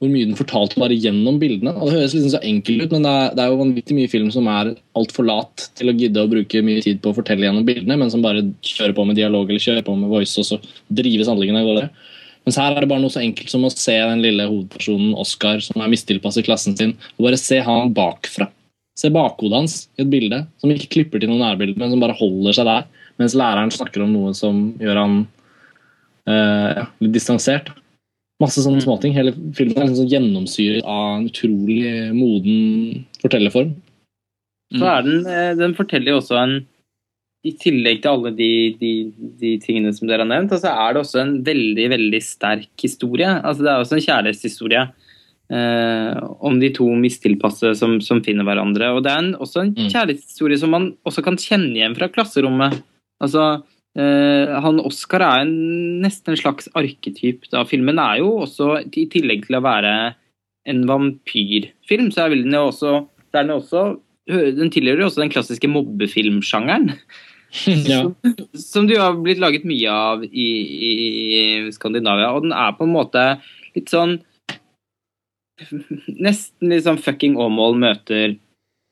hvor 0.02 0.10
mye 0.10 0.26
den 0.26 0.38
fortalte 0.38 0.80
bare 0.82 0.98
gjennom 0.98 1.36
bildene. 1.38 1.76
Og 1.78 1.92
Det 1.92 2.00
høres 2.00 2.14
liksom 2.16 2.32
så 2.34 2.42
enkelt 2.42 2.88
ut, 2.88 2.94
men 2.96 3.04
det 3.06 3.12
er, 3.12 3.34
det 3.38 3.44
er 3.44 3.52
jo 3.52 3.60
vanvittig 3.60 3.98
mye 3.98 4.10
film 4.10 4.32
som 4.34 4.48
er 4.50 4.72
altfor 4.98 5.28
lat 5.28 5.68
til 5.78 5.92
å 5.92 5.94
gidde 5.94 6.24
å 6.24 6.32
bruke 6.32 6.64
mye 6.66 6.82
tid 6.82 7.04
på 7.04 7.12
å 7.12 7.18
fortelle 7.20 7.46
gjennom 7.46 7.68
bildene, 7.68 8.00
men 8.02 8.10
som 8.10 8.24
bare 8.24 8.42
kjører 8.66 8.96
på 8.98 9.06
med 9.06 9.20
dialog 9.20 9.46
eller 9.46 9.62
kjører 9.62 9.86
på 9.86 9.94
med 10.00 10.10
voice, 10.10 10.34
og 10.42 10.48
så 10.48 10.58
drives 10.90 11.30
handlingene 11.30 11.62
av 11.62 11.70
gårde. 11.70 11.92
Mens 12.48 12.58
her 12.58 12.74
er 12.74 12.82
det 12.82 12.90
bare 12.90 13.04
noe 13.04 13.14
så 13.14 13.22
enkelt 13.22 13.54
som 13.54 13.68
å 13.68 13.70
se 13.70 13.94
den 13.94 14.24
lille 14.26 14.48
hovedpersonen 14.50 15.14
Oscar 15.22 15.62
som 15.62 15.84
er 15.84 15.92
mistilpasset 15.94 16.48
klassen 16.48 16.74
sin, 16.80 16.96
og 17.20 17.28
bare 17.28 17.38
se 17.38 17.60
han 17.62 17.94
bakfra. 17.94 18.50
Se 18.98 19.12
bakhodet 19.14 19.60
hans 19.60 19.78
i 20.00 20.02
et 20.02 20.10
bilde 20.10 20.42
som 20.58 20.74
ikke 20.74 20.90
klipper 20.98 21.22
til 21.22 21.30
noen 21.30 21.46
nærbilder, 21.46 21.78
men 21.78 21.94
som 21.94 22.02
bare 22.02 22.18
holder 22.18 22.58
seg 22.58 22.68
der 22.68 22.90
mens 23.22 23.38
læreren 23.38 23.70
snakker 23.70 24.02
om 24.02 24.16
noe 24.16 24.34
som 24.34 24.72
gjør 24.82 24.98
han 24.98 25.22
ja, 26.28 26.86
litt 27.02 27.14
distansert. 27.16 27.70
Masse 28.42 28.62
sånne 28.64 28.82
Mm. 28.82 28.86
småting. 28.86 29.14
Hele 29.14 29.32
filmen 29.54 29.78
er 29.78 29.86
liksom 29.88 30.02
sånn 30.06 30.14
gjennomsyret 30.14 30.84
av 30.84 31.20
en 31.20 31.30
utrolig 31.30 32.14
moden 32.14 33.06
fortellerform. 33.22 33.76
Så 34.74 34.86
er 34.88 35.02
den, 35.04 35.26
eh, 35.28 35.54
den 35.56 35.74
forteller 35.76 36.14
jo 36.14 36.20
også 36.22 36.38
en 36.42 36.68
I 37.44 37.52
tillegg 37.58 38.04
til 38.04 38.12
alle 38.12 38.32
de, 38.38 38.78
de, 38.80 39.12
de 39.42 39.58
tingene 39.58 39.92
som 39.98 40.08
dere 40.08 40.20
har 40.22 40.28
nevnt, 40.30 40.52
så 40.54 40.70
er 40.70 40.94
det 40.94 41.02
også 41.02 41.20
en 41.22 41.44
veldig, 41.44 41.90
veldig 41.90 42.20
sterk 42.22 42.68
historie. 42.78 43.26
Altså 43.26 43.64
Det 43.66 43.72
er 43.72 43.82
også 43.82 43.98
en 43.98 44.06
kjærlighetshistorie 44.06 44.84
eh, 45.52 46.20
om 46.40 46.60
de 46.62 46.70
to 46.70 46.86
mistilpassede 46.96 47.76
som, 47.76 48.00
som 48.00 48.22
finner 48.22 48.46
hverandre. 48.46 48.92
Og 48.96 49.02
det 49.04 49.12
er 49.12 49.18
en, 49.24 49.34
også 49.42 49.62
en 49.66 49.74
Mm. 49.74 49.90
kjærlighetshistorie 49.90 50.60
som 50.60 50.70
man 50.70 50.94
også 51.04 51.24
kan 51.24 51.36
kjenne 51.36 51.74
igjen 51.76 51.96
fra 51.98 52.08
klasserommet. 52.14 52.78
Altså 53.22 53.64
eh, 54.00 54.54
han 54.66 54.82
Oscar 54.84 55.26
er 55.26 55.46
en, 55.46 55.56
nesten 56.04 56.34
en 56.34 56.42
slags 56.42 56.70
arketyp. 56.78 57.50
Da. 57.52 57.66
Filmen 57.68 58.00
er 58.02 58.22
jo 58.22 58.38
også, 58.46 58.78
i 58.88 59.08
tillegg 59.12 59.48
til 59.48 59.60
å 59.60 59.66
være 59.66 59.96
en 60.70 60.86
vampyrfilm, 60.90 62.12
så 62.14 62.28
er 62.28 62.38
den 62.38 62.56
jo 62.56 62.68
også, 62.70 62.96
den 63.34 63.54
også 63.56 63.86
den 64.32 64.72
tilhører 64.72 65.04
jo 65.04 65.10
også 65.10 65.24
den 65.24 65.32
klassiske 65.34 65.70
mobbefilmsjangeren. 65.72 66.92
ja. 67.92 68.04
Som 68.56 68.88
det 68.88 68.98
jo 68.98 69.04
har 69.04 69.18
blitt 69.20 69.42
laget 69.42 69.66
mye 69.68 69.92
av 69.92 70.24
i, 70.26 70.50
i 70.88 70.92
Skandinavia. 71.76 72.32
Og 72.36 72.46
den 72.46 72.56
er 72.56 72.76
på 72.78 72.88
en 72.88 72.96
måte 72.96 73.26
litt 73.76 73.92
sånn 73.92 74.20
Nesten 75.62 76.72
litt 76.72 76.88
sånn 76.88 76.98
fucking 76.98 77.36
Åmål 77.38 77.76
møter 77.84 78.32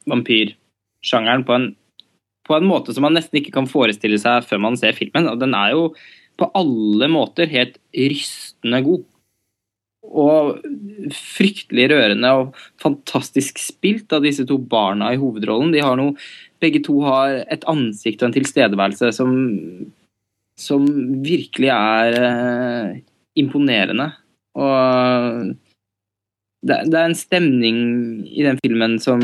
vampyrsjangeren 0.09 1.41
på 1.47 1.55
en, 1.55 1.65
på 2.49 2.57
en 2.57 2.65
måte 2.65 2.95
som 2.95 3.05
man 3.05 3.15
nesten 3.17 3.39
ikke 3.39 3.53
kan 3.53 3.69
forestille 3.69 4.17
seg 4.21 4.47
før 4.49 4.63
man 4.65 4.77
ser 4.79 4.97
filmen. 4.97 5.29
Og 5.29 5.37
den 5.41 5.53
er 5.57 5.75
jo 5.75 5.85
på 6.39 6.49
alle 6.57 7.09
måter 7.11 7.49
helt 7.51 7.77
rystende 7.93 8.81
god. 8.85 9.05
Og 10.09 10.61
fryktelig 11.13 11.89
rørende 11.91 12.31
og 12.39 12.59
fantastisk 12.81 13.59
spilt 13.61 14.15
av 14.15 14.23
disse 14.25 14.47
to 14.49 14.57
barna 14.71 15.11
i 15.13 15.19
hovedrollen. 15.21 15.73
De 15.75 15.83
har 15.83 15.99
noe 15.99 16.15
begge 16.63 16.81
to 16.87 16.97
har 17.05 17.43
et 17.51 17.65
ansikt 17.69 18.23
og 18.23 18.29
en 18.29 18.37
tilstedeværelse 18.39 19.11
som, 19.15 19.35
som 20.59 20.87
virkelig 21.23 21.69
er 21.75 22.17
eh, 22.23 22.97
imponerende. 23.39 24.09
Og 24.59 25.53
det, 26.65 26.81
det 26.91 26.97
er 26.97 27.05
en 27.05 27.15
stemning 27.15 27.77
i 28.27 28.43
den 28.47 28.59
filmen 28.63 28.97
som, 29.03 29.21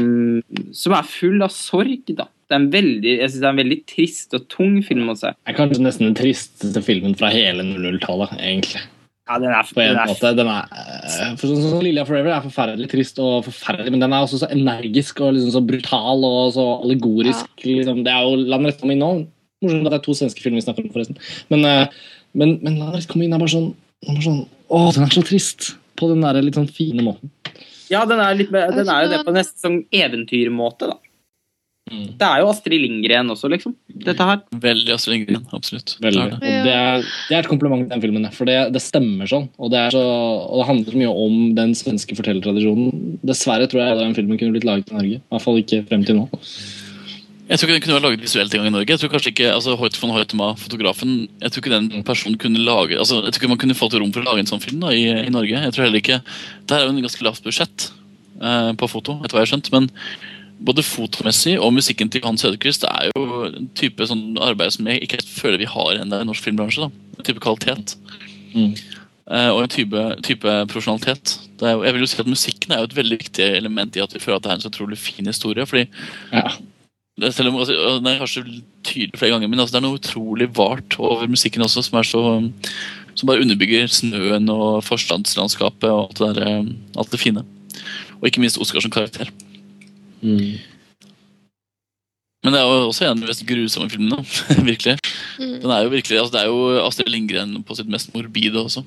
som 0.76 0.96
er 0.96 1.10
full 1.10 1.42
av 1.44 1.52
sorg, 1.56 2.06
da. 2.16 2.30
Det 2.46 2.54
er 2.54 2.62
en 2.62 2.72
veldig, 2.74 3.14
jeg 3.20 3.30
synes 3.30 3.42
det 3.42 3.48
er 3.48 3.54
en 3.56 3.62
veldig 3.64 3.78
trist 3.90 4.36
og 4.38 4.44
tung 4.54 4.76
film 4.86 5.08
å 5.10 5.16
se. 5.18 5.32
Det 5.34 5.54
er 5.54 5.58
kanskje 5.58 5.82
nesten 5.82 6.10
den 6.10 6.18
tristeste 6.18 6.84
filmen 6.86 7.16
fra 7.18 7.32
hele 7.34 7.66
00-tallet, 7.66 8.36
egentlig. 8.38 8.84
Ja, 9.26 9.40
den 9.42 9.50
er, 9.50 9.66
På 9.66 9.82
en 9.82 9.88
den 9.90 9.98
er 9.98 10.10
måte. 10.12 10.32
Den 10.38 10.50
er, 10.54 10.68
eh, 10.70 11.32
for 11.40 11.50
sånn 11.50 11.64
som 11.64 11.80
Lilja 11.82 12.04
Forever 12.06 12.36
er 12.36 12.44
forferdelig 12.44 12.90
trist 12.92 13.18
og 13.24 13.48
forferdelig, 13.48 13.96
men 13.96 14.04
den 14.04 14.14
er 14.14 14.26
også 14.26 14.44
så 14.44 14.50
energisk 14.54 15.24
og 15.26 15.34
liksom 15.34 15.56
så 15.56 15.62
brutal 15.66 16.28
og 16.28 16.52
så 16.54 16.66
allegorisk. 16.84 17.48
Liksom. 17.64 18.04
Det 18.06 18.14
er 18.14 18.28
jo 18.28 18.36
La 18.44 18.60
den 18.60 18.70
rett 18.70 18.86
inn 18.86 19.02
nå. 19.02 19.10
Morsomt 19.66 19.90
at 19.90 19.96
det 19.96 19.98
er 19.98 20.06
to 20.06 20.14
svenske 20.20 20.44
filmer 20.44 20.62
vi 20.62 20.68
snakker 20.68 20.86
om, 20.86 20.92
forresten. 20.94 21.18
Men, 21.50 21.66
eh, 21.66 21.88
men, 22.38 22.60
men 22.62 22.78
La 22.78 22.92
den 22.92 23.00
rett 23.00 23.10
komme 23.10 23.26
inn 23.26 23.34
er 23.34 23.42
bare 23.42 23.56
sånn, 23.56 23.72
er 24.06 24.14
bare 24.14 24.28
sånn 24.28 24.44
Å, 24.46 24.84
den 24.94 25.08
er 25.08 25.18
så 25.18 25.26
trist! 25.26 25.72
På 25.96 26.10
den 26.12 26.22
der 26.22 26.38
litt 26.44 26.58
sånn 26.60 26.68
fine 26.68 27.02
måten. 27.06 27.32
Ja, 27.88 28.02
den 28.10 28.20
er, 28.20 28.34
litt, 28.36 28.50
den 28.52 28.90
er 28.92 29.06
jo 29.06 29.12
det 29.14 29.22
på 29.24 29.34
nesten 29.34 29.62
sånn 29.62 29.78
eventyrmåte, 29.96 30.90
da. 30.92 30.98
Mm. 31.86 32.06
Det 32.18 32.26
er 32.26 32.40
jo 32.42 32.48
Astrid 32.50 32.82
Lindgren 32.82 33.30
også, 33.30 33.50
liksom. 33.52 33.76
Dette 34.08 34.26
her. 34.26 34.40
Veldig 34.64 34.94
Astrid 34.96 35.20
Lindgren, 35.20 35.44
absolutt. 35.54 35.94
Veldig. 36.02 36.24
Det 36.32 36.32
er 36.32 36.34
Og 36.34 36.42
det. 36.42 36.54
det, 36.66 36.72
er, 36.74 37.10
det 37.30 37.36
er 37.38 37.44
et 37.44 37.50
kompliment 37.52 37.84
til 37.86 37.94
den 37.94 38.02
filmen, 38.08 38.26
for 38.34 38.50
det, 38.50 38.56
det 38.74 38.82
stemmer 38.82 39.30
sånn. 39.30 39.46
Og 39.62 39.70
det, 39.74 39.84
er 39.84 39.94
så, 39.94 40.02
og 40.02 40.64
det 40.64 40.70
handler 40.72 40.96
så 40.96 41.02
mye 41.04 41.14
om 41.28 41.36
den 41.60 41.76
svenske 41.78 42.18
fortellertradisjonen. 42.18 43.20
Dessverre 43.26 43.70
tror 43.70 43.84
jeg 43.84 44.00
den 44.02 44.18
filmen 44.18 44.42
kunne 44.42 44.56
blitt 44.58 44.66
laget 44.66 44.90
i 44.90 44.98
Norge. 44.98 45.22
I 45.22 45.36
hvert 45.36 45.46
fall 45.46 45.62
ikke 45.62 45.84
frem 45.92 46.08
til 46.10 46.18
nå. 46.24 46.26
Jeg 47.46 47.62
tror 47.62 47.70
ikke 47.70 47.76
den 47.78 47.84
kunne 47.86 47.96
vært 48.00 48.06
laget 48.08 48.24
visuelt 48.26 48.54
en 48.56 48.64
gang 48.64 48.72
i 48.72 48.74
Norge. 48.74 48.90
Jeg 48.90 49.02
tror 49.04 49.12
kanskje 49.14 49.32
ikke, 49.36 49.50
altså 49.54 49.76
Hoyt 49.78 49.98
von 50.02 50.14
Hoytema, 50.16 50.48
fotografen, 50.58 51.12
jeg 51.44 51.54
tror 51.54 51.62
ikke 51.62 51.76
den 51.76 52.06
personen 52.08 52.40
kunne 52.42 52.64
lage 52.66 52.98
altså 52.98 53.20
jeg 53.22 53.36
tror 53.36 53.44
ikke 53.44 53.52
man 53.52 53.60
kunne 53.62 53.78
fått 53.78 53.94
rom 54.02 54.10
for 54.16 54.26
å 54.26 54.30
lage 54.32 54.42
en 54.42 54.50
sånn 54.50 54.64
film 54.64 54.82
da, 54.82 54.90
i, 54.90 55.04
i 55.28 55.34
Norge. 55.34 55.62
Jeg 55.68 55.76
tror 55.76 55.86
heller 55.86 56.02
ikke, 56.02 56.18
Det 56.66 56.74
her 56.74 56.82
er 56.82 56.90
jo 56.90 56.96
en 56.96 57.06
ganske 57.06 57.28
lavt 57.28 57.46
budsjett 57.46 57.86
eh, 58.42 58.72
på 58.82 58.90
foto, 58.90 59.20
etter 59.22 59.38
hva 59.38 59.44
jeg 59.44 59.52
har 59.52 59.52
skjønt. 59.54 59.70
Men 59.76 59.92
både 60.60 60.84
fotomessig 60.86 61.56
og 61.60 61.74
musikken 61.76 62.10
til 62.12 62.24
Johan 62.24 62.38
Søderqvist 62.40 62.86
er 62.88 63.10
jo 63.12 63.46
en 63.50 63.70
type 63.78 64.08
sånn 64.08 64.38
arbeid 64.42 64.76
som 64.76 64.88
jeg 64.90 65.04
ikke 65.04 65.24
føler 65.28 65.62
vi 65.62 65.70
har 65.70 66.02
ennå 66.02 66.22
i 66.22 66.28
norsk 66.28 66.46
filmbransje. 66.46 66.86
da. 66.88 67.18
En 67.20 67.28
type 67.28 67.44
kvalitet. 67.44 67.96
Mm. 68.56 68.76
Uh, 69.26 69.50
og 69.56 69.64
en 69.64 69.74
type, 69.74 70.04
type 70.24 70.56
profesjonalitet. 70.72 71.40
Det 71.60 71.68
er 71.68 71.76
jo, 71.76 71.84
jeg 71.84 71.96
vil 71.96 72.06
jo 72.06 72.10
si 72.12 72.22
at 72.22 72.30
Musikken 72.30 72.72
er 72.72 72.84
jo 72.84 72.90
et 72.90 73.00
veldig 73.00 73.18
viktig 73.24 73.48
element 73.58 73.98
i 73.98 74.04
at 74.04 74.14
vi 74.14 74.22
føler 74.22 74.38
at 74.38 74.46
det 74.46 74.52
er 74.52 74.60
en 74.60 74.66
så 74.66 74.72
utrolig 74.72 75.00
fin 75.02 75.26
historie. 75.26 75.66
fordi 75.66 75.88
Ja. 76.32 76.52
det, 77.20 77.34
selv 77.34 77.50
om, 77.50 77.58
altså, 77.58 77.74
den 77.74 78.08
er 78.08 78.20
kanskje 78.20 78.62
tydelig 78.84 79.18
flere 79.18 79.32
ganger, 79.32 79.48
men 79.48 79.60
altså, 79.60 79.74
det 79.74 79.84
er 79.84 79.88
noe 79.88 80.00
utrolig 80.00 80.50
vart 80.56 81.00
over 81.00 81.28
musikken 81.28 81.66
også, 81.66 81.84
som 81.84 82.00
er 82.00 82.04
så 82.04 82.24
som 83.16 83.30
bare 83.30 83.42
underbygger 83.42 83.88
snøen 83.88 84.50
og 84.52 84.84
forstandslandskapet 84.84 85.88
og 85.90 86.10
alt 86.10 86.20
det, 86.20 86.32
der, 86.36 86.48
eh, 86.52 87.00
alt 87.00 87.12
det 87.12 87.20
fine. 87.20 87.46
Og 88.20 88.28
ikke 88.28 88.44
minst 88.44 88.60
Oskar 88.60 88.84
som 88.84 88.92
karakter. 88.92 89.32
Mm. 90.26 90.56
Men 92.46 92.54
det 92.54 92.60
er 92.62 92.68
jo 92.70 92.90
også 92.92 93.06
en 93.08 93.16
av 93.16 93.22
de 93.24 93.30
mest 93.32 93.46
grusomme 93.50 93.90
filmene. 93.90 94.22
virkelig. 94.70 94.98
Mm. 95.42 95.56
Den 95.64 95.72
er 95.74 95.86
jo 95.86 95.94
virkelig, 95.94 96.20
altså, 96.22 96.34
Det 96.36 96.42
er 96.44 96.52
jo 96.52 96.86
Astrid 96.86 97.10
Lindgren 97.10 97.56
på 97.66 97.78
sitt 97.78 97.90
mest 97.92 98.12
morbide 98.14 98.62
også. 98.62 98.84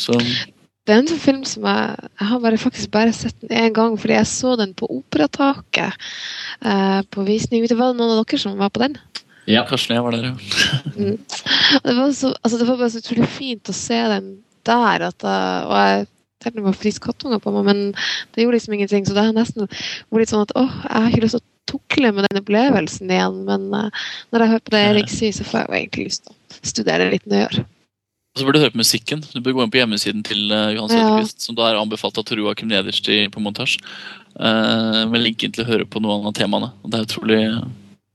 Så 0.00 0.16
Det 0.18 0.92
er 0.92 0.98
en 1.00 1.08
sånn 1.08 1.20
film 1.22 1.44
som 1.48 1.64
jeg 1.64 2.08
Jeg 2.20 2.26
har 2.28 2.40
bare, 2.44 2.58
faktisk 2.60 2.90
bare 2.92 3.12
sett 3.16 3.36
den 3.40 3.52
én 3.56 3.72
gang, 3.76 3.94
fordi 4.00 4.16
jeg 4.18 4.28
så 4.28 4.54
den 4.60 4.74
på 4.76 4.88
Operataket 4.92 5.96
eh, 6.64 7.00
på 7.12 7.24
visning. 7.28 7.64
Det 7.68 7.78
var 7.78 7.94
noen 7.96 8.16
av 8.18 8.24
dere 8.24 8.40
som 8.40 8.56
var 8.60 8.72
på 8.72 8.84
den. 8.84 8.98
Ja. 9.48 9.64
Karsten 9.68 9.92
og 9.92 10.00
jeg 10.00 10.04
var 10.06 10.16
der, 10.16 10.26
ja. 10.30 10.34
mm. 10.96 11.16
Det 11.84 11.96
var, 11.96 12.12
så, 12.16 12.32
altså, 12.40 12.60
det 12.60 12.68
var 12.68 12.80
bare 12.80 12.92
så 12.92 13.00
utrolig 13.04 13.28
fint 13.36 13.68
å 13.72 13.76
se 13.76 14.00
den 14.16 14.30
der. 14.64 15.08
At, 15.10 15.24
jeg- 15.28 15.64
og 15.68 15.76
jeg 15.80 16.06
tenkte 16.44 16.60
det 16.60 16.66
var 16.68 16.78
friske 16.78 17.04
kattunger 17.08 17.42
på 17.42 17.52
meg, 17.56 17.66
men 17.68 17.82
det 18.34 18.44
gjorde 18.44 18.58
liksom 18.58 18.76
ingenting. 18.76 19.06
Så 19.08 19.16
det 19.16 19.26
har 19.26 19.36
nesten 19.36 19.66
vært 19.66 20.22
litt 20.22 20.32
sånn 20.32 20.44
at 20.46 20.54
åh, 20.60 20.80
jeg 20.86 20.94
har 20.94 21.12
ikke 21.12 21.24
lyst 21.26 21.38
til 21.38 21.42
å 21.42 21.74
tukle 21.74 22.10
med 22.14 22.28
den 22.28 22.40
opplevelsen 22.42 23.12
igjen. 23.12 23.38
Men 23.48 23.68
uh, 23.72 24.08
når 24.32 24.44
jeg 24.44 24.52
hører 24.54 24.66
på 24.66 24.74
det 24.74 24.82
Erik 24.90 25.12
sier, 25.12 25.36
så 25.36 25.46
får 25.48 25.60
jeg 25.60 25.68
jo 25.68 25.78
egentlig 25.80 26.08
lyst 26.10 26.26
til 26.26 26.34
å 26.34 26.72
studere 26.74 27.10
litt 27.12 27.28
nøyere. 27.30 27.66
Og 28.34 28.40
så 28.40 28.46
bør 28.46 28.56
du 28.56 28.62
høre 28.64 28.74
på 28.74 28.82
musikken. 28.82 29.22
Du 29.30 29.38
bør 29.38 29.54
gå 29.58 29.64
inn 29.64 29.72
på 29.74 29.78
hjemmesiden 29.78 30.24
til 30.26 30.48
Johan 30.50 30.90
Johan 30.90 30.96
Ja. 30.98 31.28
Som 31.38 31.58
da 31.58 31.68
er 31.68 31.78
anbefalt 31.78 32.18
av 32.18 32.26
Joakim 32.26 32.70
nederst 32.72 33.06
på 33.06 33.42
montasje, 33.42 33.78
uh, 34.40 35.04
med 35.10 35.22
linken 35.22 35.54
til 35.54 35.62
å 35.62 35.70
høre 35.70 35.86
på 35.86 36.02
noen 36.02 36.26
av 36.26 36.34
temaene. 36.34 36.72
Og 36.82 36.90
det 36.90 36.98
er 36.98 37.06
utrolig, 37.06 37.42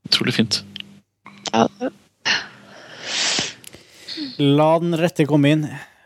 utrolig 0.09 0.35
fint. 0.35 0.61
Ja, 1.53 1.67
La 4.39 4.73
den 4.79 4.95
rette 4.95 5.25
komme 5.27 5.51
inn. 5.51 5.63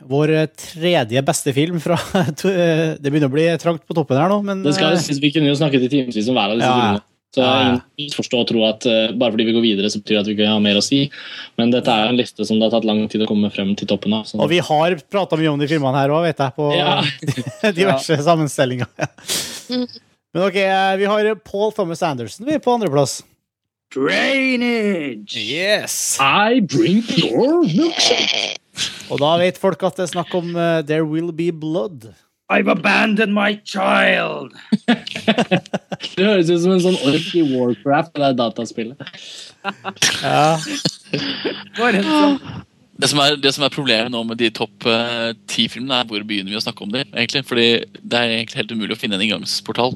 Vår 0.10 0.32
tredje 0.60 1.22
beste 1.26 1.54
film 1.56 1.80
fra 1.84 1.98
Det 2.44 3.10
begynner 3.10 3.30
å 3.30 3.34
bli 3.34 3.48
trangt 3.62 3.86
på 3.88 3.96
toppen 3.98 4.20
her 4.20 4.30
nå, 4.32 4.42
men 4.46 4.62
Det 4.66 4.76
skal 4.78 4.98
eh, 4.98 5.10
Vi 5.24 5.32
kunne 5.36 5.50
jo 5.52 5.58
snakket 5.60 5.88
i 5.88 5.90
timevis 5.92 6.30
om 6.32 6.38
hver 6.38 6.54
av 6.54 6.60
disse 6.62 6.70
Ja, 6.70 6.78
ja. 6.78 6.86
filmene. 6.94 7.08
Så 7.34 7.42
Ja, 7.42 7.54
ja. 7.66 7.78
ingen 7.98 8.14
forstå 8.14 8.40
og 8.44 8.48
tro 8.52 8.60
at 8.68 8.86
eh, 8.86 9.08
bare 9.18 9.34
fordi 9.34 9.48
vi 9.48 9.56
går 9.56 9.64
videre, 9.66 9.90
så 9.90 9.98
betyr 10.04 10.20
det 10.20 10.22
at 10.22 10.28
vi 10.30 10.36
kan 10.38 10.52
ha 10.54 10.60
mer 10.62 10.78
å 10.78 10.84
si. 10.86 11.00
Men 11.58 11.72
dette 11.74 11.90
er 11.90 12.12
en 12.12 12.20
liste 12.20 12.46
som 12.46 12.60
det 12.62 12.68
har 12.68 12.76
tatt 12.76 12.86
lang 12.86 13.00
tid 13.10 13.24
å 13.26 13.30
komme 13.32 13.50
frem 13.50 13.72
til 13.80 13.90
toppen 13.90 14.14
av. 14.14 14.28
Så. 14.30 14.38
Og 14.38 14.52
vi 14.52 14.60
har 14.62 14.98
prata 15.10 15.40
mye 15.42 15.50
om 15.50 15.58
de 15.64 15.66
filmene 15.72 15.98
her 15.98 16.14
òg, 16.14 16.28
vet 16.28 16.44
jeg, 16.46 16.54
på 16.60 16.70
Ja. 16.78 17.00
diverse 17.80 18.20
sammenstillinger. 18.28 18.86
Mm. 19.74 19.88
Men 20.34 20.46
ok, 20.46 20.62
eh, 20.62 20.94
vi 21.02 21.10
har 21.10 21.32
Paul 21.42 21.74
Thomas 21.74 22.06
Anderson 22.06 22.46
vi 22.46 22.54
er 22.60 22.62
på 22.62 22.74
andreplass. 22.78 23.24
Drainage! 23.94 25.38
Yes. 25.38 26.18
I 26.20 26.60
drink 26.60 27.16
your 27.16 27.62
milkshake. 27.62 28.58
Og 29.14 29.20
da 29.22 29.36
vet 29.38 29.60
folk 29.62 29.84
at 29.86 30.00
det 30.00 30.08
er 30.08 30.14
snakk 30.16 30.32
om 30.34 30.56
uh, 30.58 30.82
There 30.82 31.06
Will 31.06 31.30
Be 31.30 31.52
Blood. 31.54 32.08
I've 32.50 32.68
abandoned 32.68 33.34
my 33.34 33.60
child! 33.66 34.56
Det 36.16 36.26
høres 36.26 36.50
ut 36.50 36.64
som 36.64 36.74
en 36.74 36.82
sånn 36.84 36.98
ork 37.06 37.28
i 37.38 37.44
Warcraft, 37.54 38.18
det 38.18 38.32
dataspillet. 38.42 38.98
Ja. 40.24 40.58
Sånn 41.78 42.40
Det 43.00 43.08
som 43.10 43.22
er, 43.24 43.38
det 43.40 43.54
som 43.56 43.64
er 43.64 43.72
problemet 43.74 44.12
nå 44.12 44.24
med 44.28 44.42
de 44.42 44.50
topp 44.54 44.84
ti 45.50 45.68
uh, 45.68 45.72
filmene, 45.72 46.02
er 46.02 46.10
hvor 46.10 46.26
begynner 46.28 46.52
vi 46.52 46.58
å 46.58 46.66
snakke 46.66 46.84
om 46.86 46.92
det? 46.94 47.06
egentlig. 47.14 47.46
Fordi 47.46 47.68
det 48.02 48.20
er 48.20 48.36
egentlig 48.40 48.64
helt 48.64 48.74
umulig 48.74 48.98
å 48.98 49.00
finne 49.00 49.22
en 49.22 49.26
inngangsportal, 49.28 49.96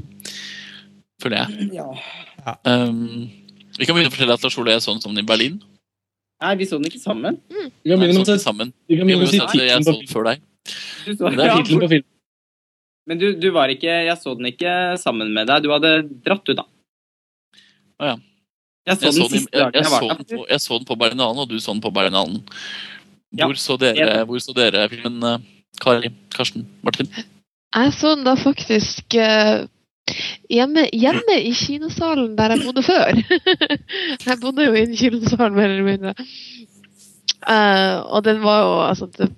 føler 1.22 1.42
jeg. 1.42 1.70
ja. 1.82 2.56
Um, 2.64 3.28
vi 3.78 3.86
kan 3.86 3.96
begynne 3.96 4.12
å 4.12 4.14
fortelle 4.16 4.36
at 4.38 4.44
Lars 4.46 4.58
Ole 4.60 4.78
så 4.82 4.94
den 4.94 5.02
sammen 5.04 5.22
i 5.22 5.26
Berlin. 5.28 5.58
Nei, 6.44 6.54
vi 6.60 6.68
så 6.70 6.78
den 6.78 6.90
ikke 6.92 7.02
sammen. 7.02 7.40
Vi 7.50 7.90
kan 7.90 8.00
begynne 8.02 8.20
med 8.20 8.28
å 8.28 8.38
si- 8.38 8.44
sammen. 8.44 8.74
vi 8.88 8.98
kan 9.00 9.08
begynne 9.10 9.26
å 9.26 9.32
si 9.32 9.40
jeg 9.42 9.84
så 9.86 9.94
den 9.96 10.08
før 10.12 10.30
deg. 10.30 10.46
Men 11.08 11.18
så, 11.18 11.30
det 11.32 11.44
er 11.44 11.48
ja, 11.50 11.58
tittelen 11.58 11.82
på 11.82 11.90
filmen. 11.94 12.10
men 13.08 13.20
du, 13.22 13.28
du 13.40 13.48
var 13.56 13.72
ikke 13.72 13.94
Jeg 14.04 14.18
så 14.20 14.34
den 14.36 14.50
ikke 14.52 14.72
sammen 15.00 15.32
med 15.34 15.48
deg. 15.48 15.64
Du 15.64 15.72
hadde 15.72 15.92
dratt, 16.26 16.44
du, 16.46 16.54
da. 16.58 16.66
Å 18.02 18.12
ja. 18.12 18.18
Jeg 18.88 18.98
så 19.00 19.06
Jeg 19.08 19.14
så, 19.14 19.28
den 19.28 19.40
jeg, 19.42 19.48
jeg, 19.52 19.72
jeg 19.76 19.86
så 19.92 20.00
på, 20.00 20.44
jeg 20.48 20.62
så 20.64 20.78
den 20.78 20.86
på 20.88 20.96
Berlinalen, 21.00 21.40
og 21.44 21.50
du 21.50 21.58
så 21.60 21.74
den 21.74 21.82
på 21.84 21.92
Berlinalen. 21.96 22.44
Ja. 23.36 23.48
Hvor 23.48 23.58
så 23.60 23.76
dere, 23.82 24.22
hvor 24.28 24.40
så 24.40 24.54
dere 24.56 24.86
filmen, 24.92 25.18
eh, 25.28 25.42
Kari, 25.84 26.12
Karsten, 26.32 26.64
Martin? 26.86 27.10
Jeg 27.76 27.92
så 27.98 28.14
den 28.16 28.24
da 28.24 28.36
faktisk 28.40 29.18
eh, 29.20 29.66
hjemme, 30.52 30.88
hjemme 30.94 31.40
i 31.40 31.54
kinosalen 31.58 32.36
der 32.38 32.56
jeg 32.56 32.64
bodde 32.66 32.84
før. 32.86 33.20
jeg 34.30 34.40
bodde 34.42 34.68
jo 34.68 34.78
i 34.78 34.86
en 34.86 34.96
kinosal, 34.98 35.52
mer 35.56 35.74
eller 35.74 35.88
mindre. 35.88 36.16
Uh, 37.48 38.04
og 38.18 38.24
den 38.26 38.42
var 38.44 38.64
jo 38.64 38.72
altså 38.88 39.08
det, 39.18 39.30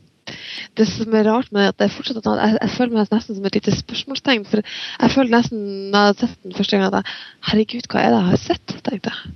det 0.77 0.87
som 0.87 1.13
er 1.13 1.27
rart 1.27 1.51
med 1.53 1.67
at 1.69 1.77
det 1.81 1.91
fortsatt 1.93 2.25
jeg, 2.25 2.55
jeg 2.55 2.71
føler 2.77 2.95
meg 2.95 3.11
nesten 3.11 3.37
som 3.37 3.49
et 3.49 3.57
lite 3.59 3.75
spørsmålstegn. 3.75 4.45
For 4.49 4.63
jeg 4.63 5.15
føler 5.15 5.35
nesten 5.35 5.65
når 5.91 5.99
jeg 5.99 6.13
hadde 6.13 6.21
sett 6.23 6.47
den 6.47 6.57
første 6.57 6.77
gang 6.77 6.87
at 6.87 6.99
jeg, 6.99 7.17
herregud, 7.51 7.89
hva 7.91 8.03
er 8.03 8.13
det 8.13 8.21
jeg 8.21 8.29
har 8.29 8.43
sett? 8.45 8.77
tenkte 8.85 9.13
jeg. 9.13 9.35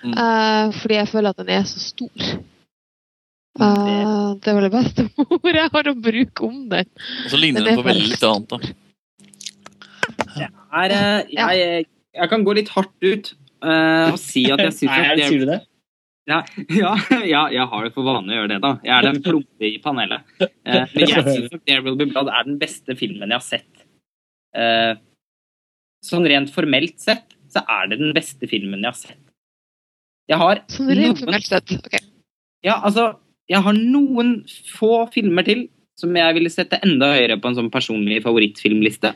Mm. 0.00 0.14
Eh, 0.16 0.78
fordi 0.80 0.96
jeg 0.96 1.10
føler 1.10 1.34
at 1.34 1.42
den 1.42 1.52
er 1.52 1.66
så 1.68 1.82
stor. 1.82 2.30
Uh, 3.60 4.38
det 4.40 4.48
er 4.48 4.54
vel 4.56 4.68
det 4.68 4.72
beste 4.72 5.04
ordet 5.26 5.58
jeg 5.58 5.72
har 5.74 5.90
å 5.90 5.96
bruke 5.98 6.46
om 6.46 6.62
den. 6.70 6.86
Og 7.26 7.32
så 7.32 7.40
ligner 7.40 7.66
Den 7.66 7.74
den 7.74 7.82
på 7.82 7.88
veldig 7.88 8.06
lite 8.06 8.14
litt 8.14 8.28
annet. 8.30 8.54
da. 8.54 8.89
Er, 10.70 10.92
eh, 10.94 11.32
jeg, 11.34 11.86
jeg 12.14 12.30
kan 12.30 12.44
gå 12.46 12.54
litt 12.54 12.70
hardt 12.74 12.94
ut 13.02 13.32
uh, 13.64 14.12
og 14.12 14.18
si 14.22 14.44
at 14.52 14.62
jeg 14.62 14.76
syns 14.76 14.92
at 15.00 15.22
Sier 15.24 15.42
du 15.42 15.48
det? 15.50 15.58
Ja, 16.30 16.42
ja, 16.82 16.92
ja, 17.26 17.42
jeg 17.50 17.66
har 17.72 17.86
det 17.86 17.92
for 17.96 18.06
vane 18.06 18.30
å 18.30 18.36
gjøre 18.36 18.52
det, 18.52 18.58
da. 18.62 18.74
Jeg 18.86 18.92
er 18.94 19.06
den 19.08 19.22
plumpe 19.24 19.66
i 19.66 19.78
panelet. 19.82 20.26
Uh, 20.38 20.84
men 20.94 21.06
jeg 21.08 21.24
syns 21.26 21.48
nok 21.50 21.64
'There 21.64 21.82
Will 21.86 21.98
Be 21.98 22.06
Blood' 22.12 22.30
er 22.30 22.46
den 22.46 22.60
beste 22.60 22.94
filmen 22.98 23.32
jeg 23.32 23.40
har 23.40 23.46
sett. 23.46 23.82
Uh, 24.54 24.94
sånn 26.06 26.28
rent 26.30 26.52
formelt 26.54 27.00
sett 27.02 27.34
så 27.50 27.64
er 27.66 27.90
det 27.90 27.98
den 27.98 28.14
beste 28.14 28.46
filmen 28.50 28.78
jeg 28.84 28.92
har 28.92 29.00
sett. 29.00 29.24
Jeg 30.30 30.38
har 30.38 30.62
Sånn 30.70 30.92
rent 30.94 31.02
noen- 31.08 31.20
formelt 31.24 31.48
sett. 31.50 31.72
ok. 31.74 31.98
Ja, 32.62 32.76
altså, 32.86 33.08
jeg 33.50 33.64
har 33.64 33.74
noen 33.74 34.44
få 34.76 35.08
filmer 35.10 35.42
til 35.48 35.66
som 35.98 36.14
jeg 36.16 36.36
ville 36.36 36.52
sette 36.52 36.78
enda 36.84 37.10
høyere 37.16 37.40
på 37.40 37.50
en 37.50 37.58
sånn 37.58 37.72
personlig 37.72 38.22
favorittfilmliste. 38.24 39.10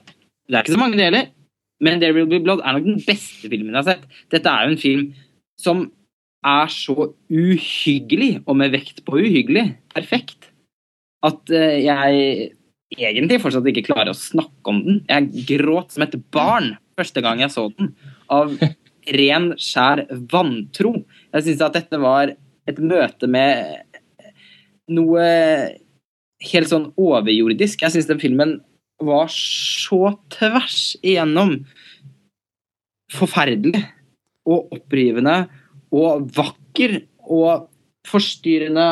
Det 0.51 0.57
er 0.59 0.65
ikke 0.65 0.75
så 0.75 0.81
mange 0.83 0.99
det 0.99 1.07
heller, 1.07 1.31
men 1.83 2.01
'There 2.01 2.15
Will 2.15 2.31
Be 2.31 2.41
Blood' 2.43 2.63
er 2.65 2.77
nok 2.77 2.87
den 2.87 3.03
beste 3.07 3.49
filmen 3.51 3.75
jeg 3.75 3.81
har 3.81 3.89
sett. 3.89 4.05
Dette 4.31 4.51
er 4.51 4.65
jo 4.65 4.75
en 4.75 4.81
film 4.81 5.05
som 5.61 5.87
er 6.45 6.69
så 6.69 7.15
uhyggelig, 7.33 8.43
og 8.47 8.59
med 8.61 8.75
vekt 8.75 9.03
på 9.07 9.17
uhyggelig, 9.23 9.79
perfekt, 9.95 10.51
at 11.25 11.51
eh, 11.51 11.81
jeg 11.87 12.51
egentlig 12.95 13.41
fortsatt 13.41 13.67
ikke 13.71 13.87
klarer 13.89 14.13
å 14.13 14.19
snakke 14.19 14.71
om 14.71 14.83
den. 14.85 14.99
Jeg 15.09 15.47
gråt 15.55 15.95
som 15.95 16.05
et 16.05 16.17
barn 16.35 16.75
første 16.99 17.23
gang 17.25 17.41
jeg 17.43 17.53
så 17.55 17.69
den, 17.79 17.95
av 18.33 18.53
ren, 19.19 19.53
skjær 19.61 20.05
vantro. 20.33 20.95
Jeg 21.33 21.49
syns 21.49 21.65
at 21.65 21.79
dette 21.81 22.01
var 22.01 22.35
et 22.69 22.79
møte 22.81 23.29
med 23.29 23.89
noe 24.93 25.25
helt 26.45 26.71
sånn 26.71 26.91
overjordisk. 27.01 27.83
Jeg 27.85 27.95
syns 27.95 28.09
den 28.11 28.21
filmen 28.23 28.59
var 29.03 29.31
så 29.33 30.15
tvers 30.33 30.95
igjennom 31.03 31.59
forferdelig 33.15 33.83
og 34.49 34.73
opprivende 34.75 35.45
og 35.95 36.29
vakker 36.35 37.01
og 37.25 37.69
forstyrrende 38.09 38.89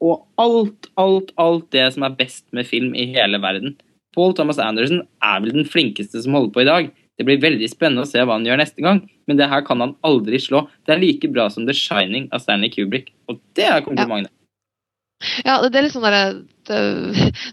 og 0.00 0.24
alt, 0.40 0.88
alt, 1.00 1.32
alt 1.40 1.68
det 1.74 1.86
som 1.94 2.06
er 2.06 2.16
best 2.16 2.46
med 2.56 2.68
film 2.68 2.94
i 2.96 3.10
hele 3.12 3.40
verden. 3.42 3.76
Paul 4.16 4.32
Thomas 4.34 4.58
Anderson 4.62 5.04
er 5.22 5.42
vel 5.44 5.54
den 5.54 5.68
flinkeste 5.68 6.22
som 6.24 6.34
holder 6.34 6.54
på 6.54 6.64
i 6.64 6.68
dag. 6.68 6.90
Det 7.20 7.26
blir 7.28 7.42
veldig 7.42 7.68
spennende 7.68 8.06
å 8.06 8.08
se 8.08 8.22
hva 8.24 8.38
han 8.38 8.46
gjør 8.48 8.62
neste 8.62 8.80
gang, 8.84 9.02
men 9.28 9.36
det 9.36 9.50
her 9.52 9.62
kan 9.66 9.82
han 9.84 9.92
aldri 10.06 10.40
slå. 10.40 10.64
Det 10.88 10.94
er 10.94 11.02
like 11.02 11.28
bra 11.32 11.50
som 11.52 11.66
The 11.68 11.76
Shining 11.76 12.30
av 12.32 12.40
Stanley 12.40 12.72
Kubrick, 12.72 13.12
og 13.28 13.42
det 13.58 13.68
er 13.68 13.84
komplimentet. 13.84 14.32
Ja, 14.32 14.39
det 15.20 15.70
det 15.70 15.78
er 15.80 15.84
litt 15.84 15.94
sånn 15.94 16.06
der, 16.06 16.38
det, 16.70 16.78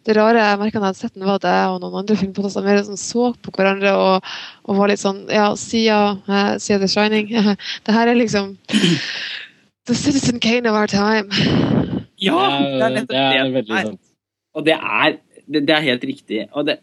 det 0.07 0.15
rare 0.15 0.43
jeg 0.43 0.59
merka 0.61 0.79
da 0.79 0.89
jeg 0.89 0.93
hadde 0.93 1.01
sett 1.01 1.15
den, 1.17 1.25
var 1.27 1.41
at 1.41 1.47
jeg 1.49 1.73
og 1.73 1.81
noen 1.83 1.99
andre 2.01 2.19
filmpodkaster 2.19 2.65
mer 2.65 2.79
sånn 2.87 3.01
så 3.01 3.31
på 3.43 3.53
hverandre 3.57 3.91
og, 3.97 4.29
og 4.67 4.79
var 4.79 4.91
litt 4.91 5.03
sånn 5.03 5.25
Ja, 5.33 5.49
siden, 5.59 6.23
uh, 6.29 6.55
The 6.55 6.89
Shining 6.91 7.33
Det 7.85 7.95
her 7.95 8.11
er 8.11 8.19
liksom 8.19 8.55
The 9.87 9.95
Citizen 9.95 10.41
Kane 10.43 10.67
of 10.67 10.75
our 10.75 10.87
time. 10.91 11.31
Ja, 12.19 12.35
det 12.59 12.83
er 12.83 12.91
nettopp 12.91 13.13
det 13.13 13.21
er 13.23 13.37
det. 13.37 13.53
veldig 13.53 13.83
sant. 13.85 14.01
Og 14.57 14.65
det 14.67 14.75
er, 14.75 15.17
det, 15.47 15.61
det 15.69 15.75
er 15.77 15.85
helt 15.85 16.03
riktig. 16.09 16.41
Og, 16.51 16.65
det, 16.67 16.79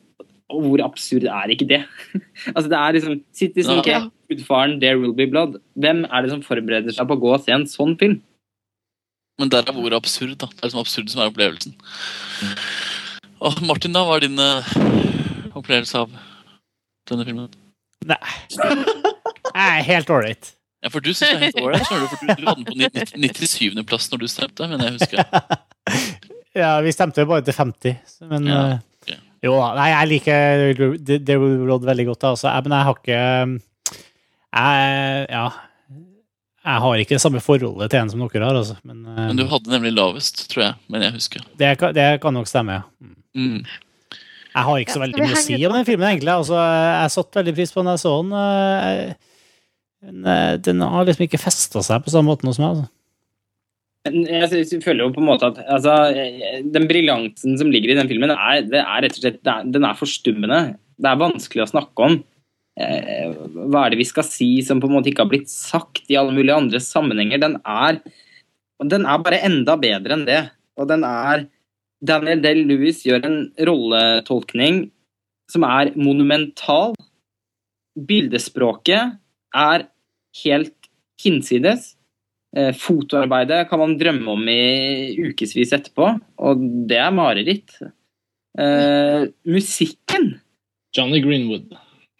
og 0.49 0.62
hvor 0.65 0.84
absurd 0.86 1.26
er 1.28 1.52
ikke 1.52 1.68
det? 1.68 1.83
altså 2.54 2.70
det 2.72 2.78
er 2.78 2.97
liksom 2.97 3.18
Citizen 3.36 3.83
Ja. 3.83 3.84
Kane, 3.84 4.10
Gudfaren, 4.33 4.78
There 4.81 5.00
Will 5.02 5.12
Be 5.17 5.26
Blood. 5.28 5.58
Hvem 5.76 6.06
er 6.08 6.24
det 6.24 6.33
som 6.33 6.40
forbereder 6.47 6.97
seg 6.97 7.10
på 7.10 7.18
å 7.18 7.22
gå 7.26 7.34
og 7.34 7.44
se 7.44 7.52
en 7.52 7.68
sånn 7.68 7.92
film? 8.00 8.22
Men 9.40 9.50
der 9.50 9.67
er 9.67 9.74
hvor 9.74 9.97
absurd, 9.97 10.36
da. 10.38 10.47
Det 10.47 10.62
er 10.62 10.68
liksom 10.68 10.83
absurd 10.84 11.10
som 11.10 11.22
er 11.24 11.31
opplevelsen. 11.33 11.74
Og 13.44 13.58
Martin, 13.67 13.94
da, 13.97 14.04
hva 14.06 14.17
er 14.18 14.26
din 14.28 14.38
uh, 14.38 14.74
opplevelse 15.58 16.04
av 16.04 16.12
denne 17.10 17.26
filmen? 17.26 17.50
Nei. 18.06 18.20
Jeg 18.54 19.65
er 19.65 19.84
helt 19.88 20.10
ålreit. 20.12 20.54
Ja, 20.84 20.90
for 20.92 21.00
du 21.04 21.10
synes 21.12 21.33
det 21.33 21.34
er 21.34 21.44
helt 21.49 21.60
ålreit, 21.62 21.88
du, 21.88 21.94
du, 22.28 22.47
hadde 22.47 22.65
den 22.65 22.67
på 22.68 23.49
97.-plass 23.49 24.10
når 24.12 24.22
du 24.22 24.26
stemte, 24.28 24.68
men 24.70 24.83
jeg 24.84 24.99
husker. 24.99 25.24
Ja, 26.54 26.76
vi 26.84 26.92
stemte 26.94 27.24
jo 27.24 27.31
bare 27.33 27.42
til 27.42 27.56
50, 27.56 28.18
men 28.31 28.44
Ja, 28.47 28.58
eh. 28.76 28.83
Jo 29.44 29.56
da, 29.58 29.72
nei, 29.76 29.88
jeg 29.90 30.08
liker 30.08 30.76
The 31.18 31.34
Road 31.36 31.83
veldig 31.84 32.06
godt, 32.12 32.24
altså. 32.31 32.49
Jeg- 32.49 32.65
Men 32.65 32.72
jeg 32.78 32.84
har 32.86 32.94
ikke 32.94 33.18
Jeg 34.54 35.26
Ja. 35.28 35.49
Jeg 36.65 36.81
har 36.81 37.01
ikke 37.03 37.17
det 37.19 37.21
samme 37.21 37.41
forholdet 37.45 37.91
til 37.93 38.01
en 38.01 38.09
som 38.13 38.23
dere 38.25 38.47
har, 38.49 38.57
altså. 38.57 38.77
Men, 38.89 39.03
uh, 39.05 39.19
Men 39.29 39.37
du 39.37 39.45
hadde 39.51 39.69
nemlig 39.73 39.93
lavest, 39.93 40.47
tror 40.49 40.63
jeg. 40.65 40.75
Men 40.89 41.03
jeg 41.05 41.13
husker. 41.19 41.43
det, 41.61 41.75
kan- 41.79 41.93
det 41.97 42.07
kan 42.23 42.33
nok 42.33 42.49
stemme, 42.49 42.79
ja. 42.79 42.83
Mm. 43.05 43.17
Mm. 43.37 43.59
Jeg 44.55 44.63
har 44.69 44.79
ikke 44.81 44.95
så 44.95 45.03
veldig 45.03 45.19
mye 45.21 45.35
å 45.35 45.43
si 45.43 45.59
om 45.67 45.73
den 45.75 45.85
filmen, 45.89 46.07
egentlig. 46.09 46.31
Altså, 46.33 46.57
jeg 46.57 47.11
satte 47.17 47.41
veldig 47.41 47.55
pris 47.59 47.73
på 47.75 47.83
den 47.83 47.91
jeg 47.93 48.03
så 48.05 48.13
den. 48.23 48.33
eh, 48.39 49.15
Men 50.05 50.27
eh, 50.31 50.57
den 50.63 50.81
har 50.81 51.05
liksom 51.09 51.25
ikke 51.27 51.41
festa 51.43 51.83
seg 51.83 52.05
på 52.05 52.13
samme 52.15 52.31
måte 52.31 52.47
hos 52.49 52.61
meg. 52.63 52.77
Altså. 52.77 52.91
Jeg, 54.05 54.81
føler 54.85 55.07
jo 55.07 55.13
på 55.17 55.23
en 55.23 55.29
måte 55.31 55.49
at 55.49 55.59
altså, 55.65 55.95
Den 56.75 56.85
briljansen 56.91 57.57
som 57.61 57.71
ligger 57.73 57.95
i 57.95 57.97
den 57.97 58.09
filmen, 58.11 58.31
er, 58.37 58.61
det 58.69 58.83
er 58.83 59.01
rett 59.05 59.17
og 59.17 59.23
slett 59.25 59.39
det 59.41 59.53
er, 59.55 59.71
Den 59.77 59.87
er 59.89 59.97
forstummende. 59.97 60.59
Det 61.01 61.09
er 61.11 61.21
vanskelig 61.23 61.65
å 61.65 61.71
snakke 61.73 62.09
om. 62.09 62.19
Eh, 62.74 63.31
hva 63.71 63.85
er 63.85 63.94
det 63.94 64.01
vi 64.01 64.08
skal 64.08 64.26
si 64.26 64.49
som 64.67 64.81
på 64.83 64.89
en 64.90 64.97
måte 64.97 65.12
ikke 65.12 65.23
har 65.23 65.31
blitt 65.31 65.51
sagt 65.53 66.08
i 66.10 66.19
alle 66.19 66.35
mulige 66.35 66.57
andre 66.58 66.81
sammenhenger? 66.83 67.42
Den 67.42 67.58
er, 67.62 68.01
den 68.83 69.07
er 69.07 69.23
bare 69.23 69.42
enda 69.47 69.76
bedre 69.81 70.19
enn 70.19 70.26
det. 70.28 70.42
Og 70.81 70.90
den 70.90 71.07
er 71.07 71.47
Daniel 72.05 72.42
Del-Lewis 72.44 73.05
gjør 73.07 73.24
en 73.28 73.39
rolletolkning 73.69 74.89
som 75.53 75.67
er 75.69 75.92
monumental. 75.97 76.97
Bildespråket 77.94 79.21
er 79.55 79.87
helt 80.42 80.89
hinsides. 81.23 81.92
Eh, 82.57 82.73
Fotoarbeidet 82.74 83.65
kan 83.71 83.81
man 83.83 83.97
drømme 83.99 84.35
om 84.35 84.49
i 84.51 85.15
ukevis 85.31 85.74
etterpå, 85.74 86.10
og 86.39 86.67
det 86.90 86.99
er 87.03 87.15
mareritt. 87.15 87.78
Uh, 88.55 89.26
musikken 89.51 90.37
Johnny 90.94 91.19
Greenwood. 91.24 91.73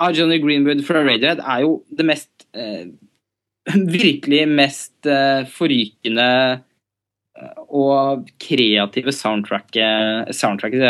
Av 0.03 0.15
Johnny 0.17 0.39
Greenwood 0.43 0.85
fra 0.87 1.05
Radiohead 1.05 1.43
er 1.43 1.65
jo 1.65 1.79
det 1.95 2.07
mest 2.09 2.47
eh, 2.57 2.87
Virkelig 3.99 4.43
mest 4.51 5.09
eh, 5.09 5.47
forrykende 5.49 6.29
eh, 6.59 7.63
og 7.69 8.29
kreative 8.43 9.15
soundtracket 9.15 10.35
Soundtracket 10.37 10.85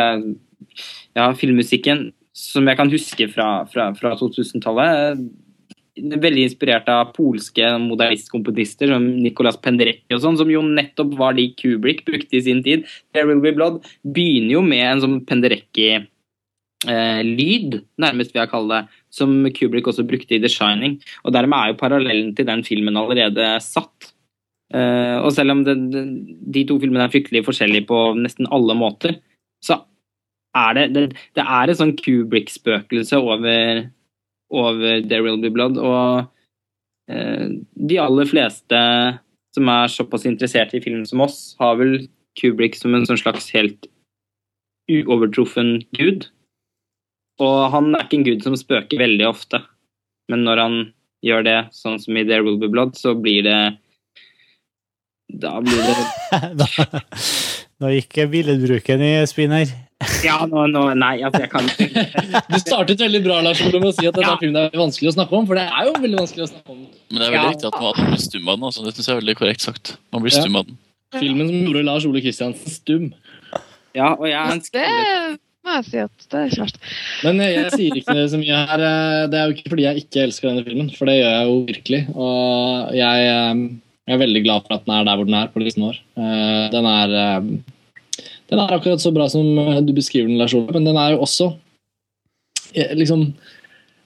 Ja, 1.15 1.31
filmmusikken 1.39 2.09
som 2.35 2.67
jeg 2.67 2.79
kan 2.81 2.91
huske 2.91 3.29
fra, 3.31 3.63
fra, 3.71 3.93
fra 3.95 4.11
2000-tallet. 4.19 5.21
Veldig 5.95 6.49
inspirert 6.49 6.89
av 6.91 7.13
polske 7.15 7.69
modernistkomponister 7.79 8.91
som 8.91 9.07
Nicolas 9.23 9.61
Penderecki 9.63 10.17
og 10.17 10.25
sånn, 10.25 10.41
som 10.41 10.51
jo 10.51 10.65
nettopp 10.67 11.13
var 11.21 11.37
de 11.39 11.45
Kubrick 11.55 12.03
brukte 12.09 12.41
i 12.41 12.43
sin 12.43 12.65
tid. 12.67 12.89
There 13.15 13.29
Will 13.31 13.45
Be 13.45 13.55
Blood 13.55 13.85
begynner 14.03 14.57
jo 14.57 14.65
med 14.67 14.83
en 14.89 15.05
sånn 15.05 15.17
Penderecki 15.29 15.93
eh, 16.91 17.23
lyd, 17.27 17.81
nærmest 18.01 18.35
vil 18.35 18.43
jeg 18.43 18.51
kalle 18.53 18.81
det, 18.81 19.01
som 19.15 19.33
Kubrick 19.57 19.89
også 19.91 20.07
brukte 20.09 20.37
i 20.37 20.41
The 20.43 20.51
Shining. 20.51 20.99
Og 21.25 21.35
dermed 21.37 21.57
er 21.59 21.73
jo 21.73 21.81
parallellen 21.81 22.35
til 22.37 22.49
den 22.49 22.65
filmen 22.67 22.99
allerede 23.01 23.49
satt. 23.65 24.13
Eh, 24.75 25.17
og 25.21 25.33
selv 25.37 25.55
om 25.55 25.65
det, 25.67 25.77
de 26.55 26.65
to 26.69 26.79
filmene 26.83 27.07
er 27.07 27.13
fryktelig 27.13 27.45
forskjellige 27.47 27.89
på 27.91 28.01
nesten 28.19 28.51
alle 28.55 28.77
måter, 28.79 29.19
så 29.65 29.83
er 30.55 30.75
det 30.75 30.85
Det, 30.95 31.05
det 31.35 31.45
er 31.45 31.71
et 31.71 31.79
sånn 31.81 31.97
Kubrick-spøkelse 31.99 33.19
over, 33.19 33.89
over 34.51 35.03
There 35.03 35.25
Will 35.27 35.41
Be 35.43 35.51
Blood. 35.51 35.79
Og 35.79 36.29
eh, 37.11 37.49
de 37.75 38.01
aller 38.01 38.31
fleste 38.31 38.83
som 39.55 39.71
er 39.71 39.91
såpass 39.91 40.27
interessert 40.27 40.75
i 40.75 40.83
film 40.83 41.05
som 41.07 41.23
oss, 41.23 41.55
har 41.61 41.77
vel 41.79 42.07
Kubrick 42.39 42.75
som 42.79 42.95
en 42.95 43.07
sånn 43.07 43.21
slags 43.21 43.53
helt 43.55 43.87
uovertruffen 44.91 45.85
gud. 45.97 46.29
Og 47.43 47.71
han 47.75 47.95
er 47.97 48.05
ikke 48.07 48.19
en 48.21 48.27
gud 48.29 48.45
som 48.47 48.55
spøker 48.59 49.01
veldig 49.01 49.27
ofte. 49.27 49.63
Men 50.31 50.45
når 50.47 50.61
han 50.63 50.77
gjør 51.25 51.43
det, 51.47 51.57
sånn 51.75 51.99
som 52.01 52.17
i 52.17 52.25
There 52.29 52.45
Will 52.47 52.59
Be 52.61 52.69
Blood, 52.71 52.95
så 53.01 53.15
blir 53.19 53.43
det 53.47 53.59
Da 55.41 55.57
blir 55.65 55.81
det 55.81 55.95
da, 56.61 56.67
nå 57.81 57.91
gikk 57.97 58.21
billedbruken 58.31 59.03
i 59.03 59.13
spinn 59.27 59.55
her. 59.57 59.73
Ja, 60.25 60.37
nå, 60.47 60.67
nå 60.69 60.83
Nei, 61.01 61.15
altså, 61.25 61.41
jeg 61.45 61.51
kan 61.53 61.69
ikke 61.71 62.05
Du 62.53 62.59
startet 62.61 63.01
veldig 63.01 63.23
bra 63.25 63.39
Lars 63.45 63.63
Ole, 63.65 63.81
med 63.81 63.89
å 63.89 63.95
si 63.97 64.05
at 64.07 64.15
dette 64.17 64.27
Ja. 64.27 64.35
er 64.37 64.43
filmen 64.43 64.61
er 64.69 64.77
vanskelig 64.79 65.11
å 65.13 65.15
snakke 65.17 65.39
om, 65.39 65.47
for 65.49 65.59
det 65.59 65.65
er 65.65 65.89
jo 65.89 65.95
veldig 66.05 66.19
vanskelig 66.21 66.45
å 66.45 66.51
snakke 66.53 66.75
om. 66.75 66.83
Men 67.11 67.19
det 67.23 67.27
er 67.29 67.35
veldig 67.35 67.41
Ja. 67.49 67.53
viktig 67.55 67.71
at 67.71 67.79
man, 67.81 67.89
at 67.91 68.03
man 68.03 68.13
blir 68.13 68.25
stum 68.27 68.49
av 68.53 68.59
den. 68.59 68.67
Altså. 68.69 68.85
Det 68.85 68.95
synes 68.95 69.09
jeg 69.09 69.15
er 69.17 69.21
veldig 69.23 69.37
korrekt 69.41 69.65
sagt. 69.65 69.95
Man 70.13 70.23
blir 70.27 70.35
stum 70.37 70.61
av 70.61 70.69
den. 70.69 70.79
Filmen 71.15 71.49
som 71.51 71.59
gjorde 71.67 71.85
Lars 71.89 72.07
Ole 72.11 72.23
Kristiansen 72.25 72.75
stum. 72.75 73.09
Ja, 73.95 74.13
og 74.19 74.27
jeg 74.29 74.35
er 74.39 74.53
en 74.53 74.61
Det 74.63 74.69
skriver. 74.69 75.39
Må 75.65 75.75
jeg 75.79 75.85
si 75.89 76.01
at 76.05 76.27
det 76.31 76.39
er 76.41 76.51
ikke 76.51 76.63
verst. 76.65 76.79
Men 77.25 77.41
jeg, 77.43 77.55
jeg 77.57 77.73
sier 77.79 77.99
ikke 78.01 78.17
så 78.33 78.41
mye 78.41 78.59
her. 78.71 78.85
eh, 78.89 79.23
Det 79.33 79.39
er 79.41 79.47
jo 79.49 79.55
ikke 79.57 79.71
fordi 79.73 79.87
jeg 79.87 80.03
ikke 80.05 80.25
elsker 80.29 80.51
denne 80.51 80.65
filmen, 80.67 80.91
for 80.95 81.09
det 81.11 81.17
gjør 81.21 81.33
jeg 81.35 81.49
jo 81.49 81.57
virkelig. 81.71 82.01
Og 82.15 82.95
jeg, 82.99 83.29
eh, 83.33 83.63
jeg 84.05 84.17
er 84.19 84.23
veldig 84.25 84.43
glad 84.45 84.67
for 84.67 84.77
at 84.77 84.85
den 84.87 84.95
er 84.99 85.07
der 85.09 85.17
hvor 85.21 85.29
den 85.31 85.39
er 85.41 85.49
på 85.55 85.63
listen 85.65 85.87
vår. 85.89 86.01
Eh, 86.21 86.65
Den 86.75 86.91
er 86.91 87.17
eh, 87.23 87.49
Den 88.53 88.61
er 88.61 88.75
akkurat 88.77 89.01
så 89.01 89.11
bra 89.17 89.27
som 89.33 89.47
eh, 89.59 89.81
du 89.81 89.93
beskriver 89.97 90.29
den, 90.29 90.39
Lars 90.39 90.53
Ole, 90.55 90.73
men 90.77 90.85
den 90.85 90.97
er 91.01 91.15
jo 91.17 91.23
også 91.25 91.51
eh, 92.75 92.93
liksom 92.95 93.31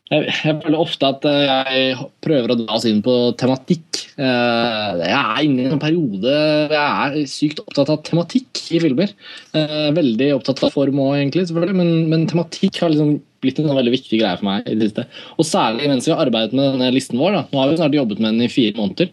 jeg, 0.09 0.55
føler 0.63 0.79
ofte 0.81 1.09
at 1.09 1.27
eh, 1.29 1.43
jeg 1.49 2.07
prøver 2.25 2.53
å 2.55 2.59
dra 2.63 2.77
oss 2.79 2.87
inn 2.89 3.03
på 3.05 3.15
tematikk. 3.41 4.03
Eh, 4.19 5.03
Jeg 5.05 5.15
er 5.19 5.43
inne 5.45 5.67
i 5.67 5.69
en 5.69 5.83
periode 5.83 6.09
periode 6.19 6.37
jeg 6.73 7.23
er 7.23 7.31
sykt 7.31 7.63
opptatt 7.63 7.91
av 7.93 8.03
tematikk 8.07 8.63
i 8.75 8.81
filmer. 8.83 9.13
Eh, 9.57 9.89
Veldig 9.97 10.31
opptatt 10.37 10.63
av 10.67 10.75
form 10.75 11.01
òg, 11.05 11.17
egentlig, 11.19 11.47
selvfølgelig, 11.51 11.77
men, 11.79 11.93
men 12.13 12.27
tematikk 12.31 12.81
har 12.83 12.93
liksom 12.93 13.19
blitt 13.43 13.61
en 13.61 13.69
sånn 13.71 13.79
veldig 13.79 13.95
viktig 13.95 14.21
greie 14.21 14.39
for 14.39 14.49
meg. 14.49 14.67
i 14.67 14.77
det 14.79 14.89
siste. 14.89 15.05
Og 15.39 15.47
særlig 15.47 15.91
mens 15.91 16.09
vi 16.09 16.15
har 16.15 16.25
arbeidet 16.25 16.57
med 16.57 16.73
denne 16.75 16.91
listen 16.95 17.21
vår. 17.21 17.37
Da. 17.37 17.45
Nå 17.53 17.61
har 17.61 17.71
vi 17.71 17.79
snart 17.79 17.99
jobbet 17.99 18.23
med 18.23 18.33
den 18.35 18.49
i 18.49 18.53
fire 18.53 18.75
måneder. 18.79 19.13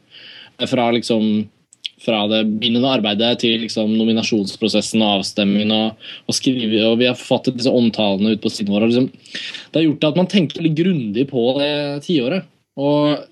Fra 0.71 0.87
liksom 0.95 1.45
fra 2.05 2.23
det 2.29 2.41
begynnende 2.47 2.91
arbeidet 2.97 3.31
til 3.41 3.63
liksom 3.65 3.93
nominasjonsprosessen 3.97 5.03
og 5.03 5.19
avstemmingen 5.19 5.73
og, 5.75 6.09
og 6.29 6.37
skrive, 6.37 6.81
og 6.87 6.99
vi 7.01 7.09
har 7.09 7.17
forfattet 7.19 7.57
disse 7.59 7.73
omtalene 7.73 8.35
ut 8.35 8.43
på 8.43 8.51
siden 8.53 8.75
vår. 8.75 8.87
Liksom, 8.89 9.07
det 9.71 9.79
har 9.79 9.87
gjort 9.87 10.09
at 10.11 10.19
man 10.21 10.29
tenker 10.31 10.61
veldig 10.61 10.75
grundig 10.77 11.25
på 11.31 11.47
det 11.59 11.71
tiåret. 12.05 12.45
Og, 12.75 13.25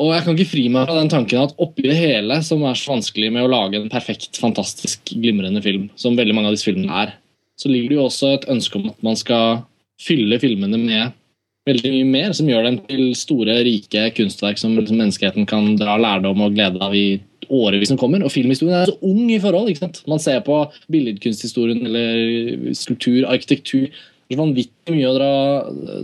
og 0.00 0.14
jeg 0.14 0.26
kan 0.26 0.38
ikke 0.38 0.52
fri 0.52 0.64
meg 0.72 0.88
fra 0.88 0.96
den 1.00 1.12
tanken 1.12 1.44
at 1.44 1.58
oppi 1.62 1.86
det 1.88 1.98
hele, 1.98 2.40
som 2.46 2.64
er 2.68 2.78
så 2.78 2.94
vanskelig 2.94 3.32
med 3.34 3.46
å 3.46 3.52
lage 3.52 3.80
en 3.80 3.92
perfekt, 3.92 4.32
fantastisk, 4.40 5.14
glimrende 5.14 5.62
film, 5.64 5.90
som 6.00 6.18
veldig 6.18 6.36
mange 6.36 6.52
av 6.52 6.56
disse 6.56 6.68
filmene 6.70 7.04
er, 7.04 7.14
så 7.60 7.70
ligger 7.70 7.92
det 7.92 8.00
jo 8.00 8.08
også 8.08 8.32
et 8.34 8.48
ønske 8.50 8.80
om 8.80 8.90
at 8.90 9.06
man 9.06 9.18
skal 9.18 9.62
fylle 10.02 10.40
filmene 10.42 10.80
med 10.80 11.14
veldig 11.68 11.92
mye 11.94 12.08
mer, 12.08 12.32
som 12.36 12.48
gjør 12.48 12.66
dem 12.68 12.78
til 12.88 13.04
store, 13.16 13.56
rike 13.64 14.08
kunstverk 14.18 14.60
som 14.60 14.74
liksom 14.76 15.00
menneskeheten 15.00 15.48
kan 15.48 15.74
dra 15.80 15.96
lærdom 16.00 16.42
og 16.44 16.56
glede 16.56 16.82
av 16.84 16.96
i 16.96 17.20
årevis 17.48 17.90
som 17.92 18.00
kommer. 18.00 18.24
Og 18.24 18.32
filmhistorien 18.32 18.76
er 18.76 18.92
så 18.92 18.98
ung 19.04 19.30
i 19.32 19.40
forhold. 19.40 19.70
ikke 19.70 19.84
sant? 19.86 20.02
Man 20.10 20.22
ser 20.22 20.44
på 20.44 20.60
billedkunsthistorien 20.92 21.84
eller 21.88 22.72
skulptur, 22.76 23.24
arkitektur. 23.30 23.88
Det 23.88 24.36
er 24.36 24.40
vanvittig 24.40 24.96
mye 24.96 25.10
å 25.10 25.16
dra, 25.16 25.34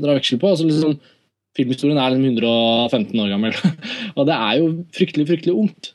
dra 0.02 0.18
veksel 0.18 0.40
på. 0.40 0.52
altså 0.52 0.68
liksom 0.68 0.98
Filmhistorien 1.58 1.98
er 1.98 2.12
liksom 2.14 2.28
115 2.38 3.20
år 3.24 3.32
gammel, 3.32 3.56
og 4.16 4.28
det 4.28 4.36
er 4.36 4.60
jo 4.60 4.68
fryktelig 4.94 5.24
fryktelig 5.32 5.56
ungt. 5.58 5.88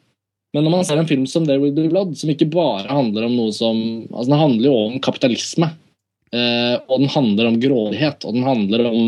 Men 0.51 0.65
når 0.65 0.74
man 0.74 0.88
ser 0.88 0.99
en 0.99 1.08
film 1.08 1.24
som 1.31 1.46
There 1.48 1.62
Will 1.62 1.72
Be 1.76 1.88
Blood, 1.92 2.12
som 2.19 2.31
ikke 2.31 2.49
bare 2.51 2.92
handler 2.92 3.28
om 3.28 3.38
noe 3.38 3.53
som 3.56 3.78
altså 4.12 4.33
Den 4.33 4.42
handler 4.42 4.67
jo 4.67 4.76
om 4.90 4.98
kapitalisme, 5.03 5.69
eh, 6.35 6.76
og 6.76 7.06
den 7.06 7.12
handler 7.12 7.49
om 7.49 7.60
grådighet, 7.64 8.28
og 8.28 8.35
den 8.35 8.46
handler 8.48 8.83
om 8.92 8.99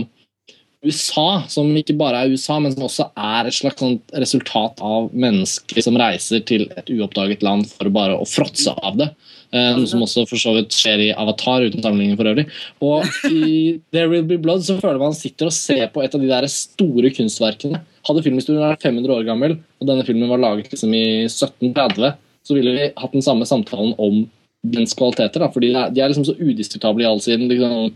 USA, 0.88 1.44
som 1.52 1.70
ikke 1.78 1.96
bare 2.00 2.24
er 2.24 2.34
USA, 2.34 2.58
men 2.64 2.74
som 2.74 2.88
også 2.88 3.10
er 3.14 3.48
et 3.50 3.56
slags 3.56 3.82
sånt 3.84 4.16
resultat 4.24 4.82
av 4.84 5.10
mennesker 5.14 5.84
som 5.84 6.00
reiser 6.00 6.44
til 6.48 6.68
et 6.80 6.92
uoppdaget 6.94 7.46
land 7.46 7.68
for 7.70 7.92
bare 7.94 8.18
å 8.18 8.28
fråtse 8.28 8.74
av 8.74 8.98
det. 9.00 9.12
Eh, 9.56 9.70
noe 9.78 9.88
som 9.88 10.02
også 10.04 10.26
for 10.28 10.40
så 10.42 10.52
vidt 10.58 10.76
skjer 10.76 11.06
i 11.06 11.12
Avatar, 11.16 11.64
uten 11.64 11.84
sammenligning 11.84 12.18
for 12.20 12.32
øvrig. 12.32 12.48
Og 12.84 13.06
i 13.30 13.78
There 13.96 14.10
Will 14.12 14.26
Be 14.28 14.40
Blood 14.42 14.66
så 14.68 14.76
føler 14.82 15.00
man 15.02 15.16
sitter 15.16 15.52
og 15.52 15.56
ser 15.56 15.86
på 15.94 16.04
et 16.04 16.16
av 16.16 16.24
de 16.24 16.32
der 16.32 16.48
store 16.52 17.12
kunstverkene. 17.16 17.84
Hadde 18.08 18.24
filmhistorien 18.26 18.66
vært 18.66 18.88
500 18.88 19.16
år 19.16 19.28
gammel, 19.28 19.58
og 19.80 19.92
denne 19.92 20.06
filmen 20.08 20.32
var 20.32 20.44
laget 20.44 20.72
liksom 20.74 20.96
i 20.96 21.06
1730, 21.28 22.18
så 22.48 22.56
ville 22.56 22.76
vi 22.76 22.92
hatt 22.96 23.16
den 23.16 23.26
samme 23.26 23.48
samtalen 23.48 23.96
om 24.00 24.26
dens 24.68 24.96
kvaliteter. 24.98 25.44
Da, 25.44 25.52
fordi 25.54 25.72
de 25.76 26.02
er 26.02 26.12
liksom 26.12 26.28
så 26.28 26.36
udiskutable 26.40 27.06
i 27.06 27.10
all 27.10 27.22
sin 27.24 27.48
liksom, 27.48 27.94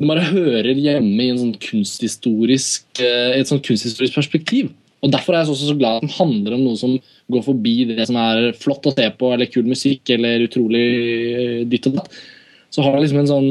Den 0.00 0.08
bare 0.08 0.24
hører 0.30 0.72
hjemme 0.80 1.20
i 1.20 1.28
en 1.28 1.40
sånn 1.42 1.56
kunsthistorisk, 1.60 2.86
eh, 3.04 3.36
et 3.36 3.50
sånn 3.50 3.60
kunsthistorisk 3.60 4.16
perspektiv. 4.16 4.70
Og 5.04 5.12
Derfor 5.12 5.34
er 5.34 5.44
jeg 5.44 5.52
også 5.52 5.70
så 5.70 5.76
glad 5.76 5.98
at 5.98 6.06
den 6.06 6.16
handler 6.16 6.56
om 6.56 6.64
noe 6.64 6.76
som 6.80 6.94
går 7.32 7.44
forbi 7.44 7.74
det 7.88 8.06
som 8.08 8.16
er 8.20 8.52
flott 8.56 8.88
å 8.88 8.94
se 8.96 9.06
på, 9.16 9.32
eller 9.32 9.48
kul 9.52 9.68
musikk, 9.68 10.08
eller 10.12 10.44
utrolig 10.44 10.84
eh, 10.84 11.60
ditt 11.68 11.88
og 11.88 12.00
datt. 12.00 12.16
Så 12.72 12.84
har 12.84 12.96
det 12.96 13.04
liksom 13.04 13.20
en 13.22 13.30
sånn 13.30 13.50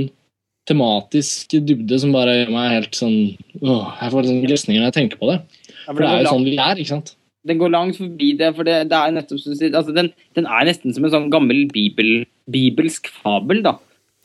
tematisk 0.70 1.56
dybde 1.66 2.02
som 2.02 2.14
bare 2.14 2.36
gjør 2.42 2.52
meg 2.54 2.74
helt 2.76 2.98
sånn 2.98 3.16
åh, 3.64 3.88
Jeg 3.98 4.14
får 4.14 4.28
sånn 4.28 4.44
gresninger 4.44 4.82
når 4.82 4.92
jeg 4.92 4.98
tenker 5.00 5.22
på 5.22 5.32
det. 5.32 5.40
For 5.88 6.02
det 6.02 6.10
er 6.10 6.24
jo 6.24 6.34
sånn 6.36 6.46
vi 6.46 6.58
er, 6.58 6.82
ikke 6.82 6.94
sant? 6.94 7.14
Den 7.50 7.62
går 7.62 7.72
langt 7.74 7.98
forbi 7.98 8.34
det, 8.38 8.52
for 8.58 8.68
det, 8.68 8.82
det 8.92 8.98
er 8.98 9.14
nettopp 9.16 9.40
altså 9.70 9.96
den, 9.96 10.12
den 10.38 10.50
er 10.50 10.68
nesten 10.68 10.94
som 10.94 11.06
en 11.08 11.14
sånn 11.14 11.30
gammel 11.34 11.64
bibel, 11.72 12.26
bibelsk 12.52 13.10
fabel. 13.22 13.64
da. 13.66 13.78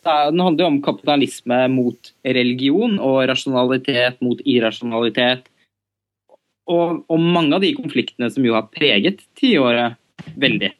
Det 0.05 0.15
den 0.31 0.41
handler 0.45 0.65
jo 0.65 0.71
om 0.71 0.83
kapitalisme 0.85 1.59
mot 1.73 2.13
religion 2.37 2.99
og 3.01 3.23
rasjonalitet 3.31 4.21
mot 4.25 4.41
irrasjonalitet. 4.45 5.47
Og, 6.69 7.05
og 7.09 7.21
mange 7.21 7.57
av 7.57 7.65
de 7.65 7.75
konfliktene 7.77 8.31
som 8.33 8.45
jo 8.45 8.57
har 8.57 8.69
preget 8.73 9.25
tiåret 9.41 9.97
veldig. 10.41 10.71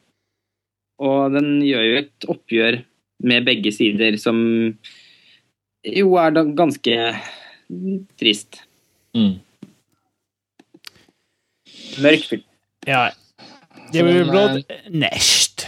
Og 1.05 1.33
den 1.33 1.57
gjør 1.65 1.85
jo 1.85 1.97
et 2.03 2.29
oppgjør 2.31 2.79
med 3.25 3.47
begge 3.47 3.73
sider 3.73 4.17
som 4.21 4.37
jo 5.85 6.15
er 6.21 6.33
da 6.35 6.45
ganske 6.57 6.95
trist. 8.19 8.61
Mm. 9.17 9.37
Mørk 12.05 12.25
film. 12.29 12.47
Ja. 12.87 13.07
Det 13.93 14.03
blir 14.05 14.25
blått 14.29 14.73
nest. 14.93 15.67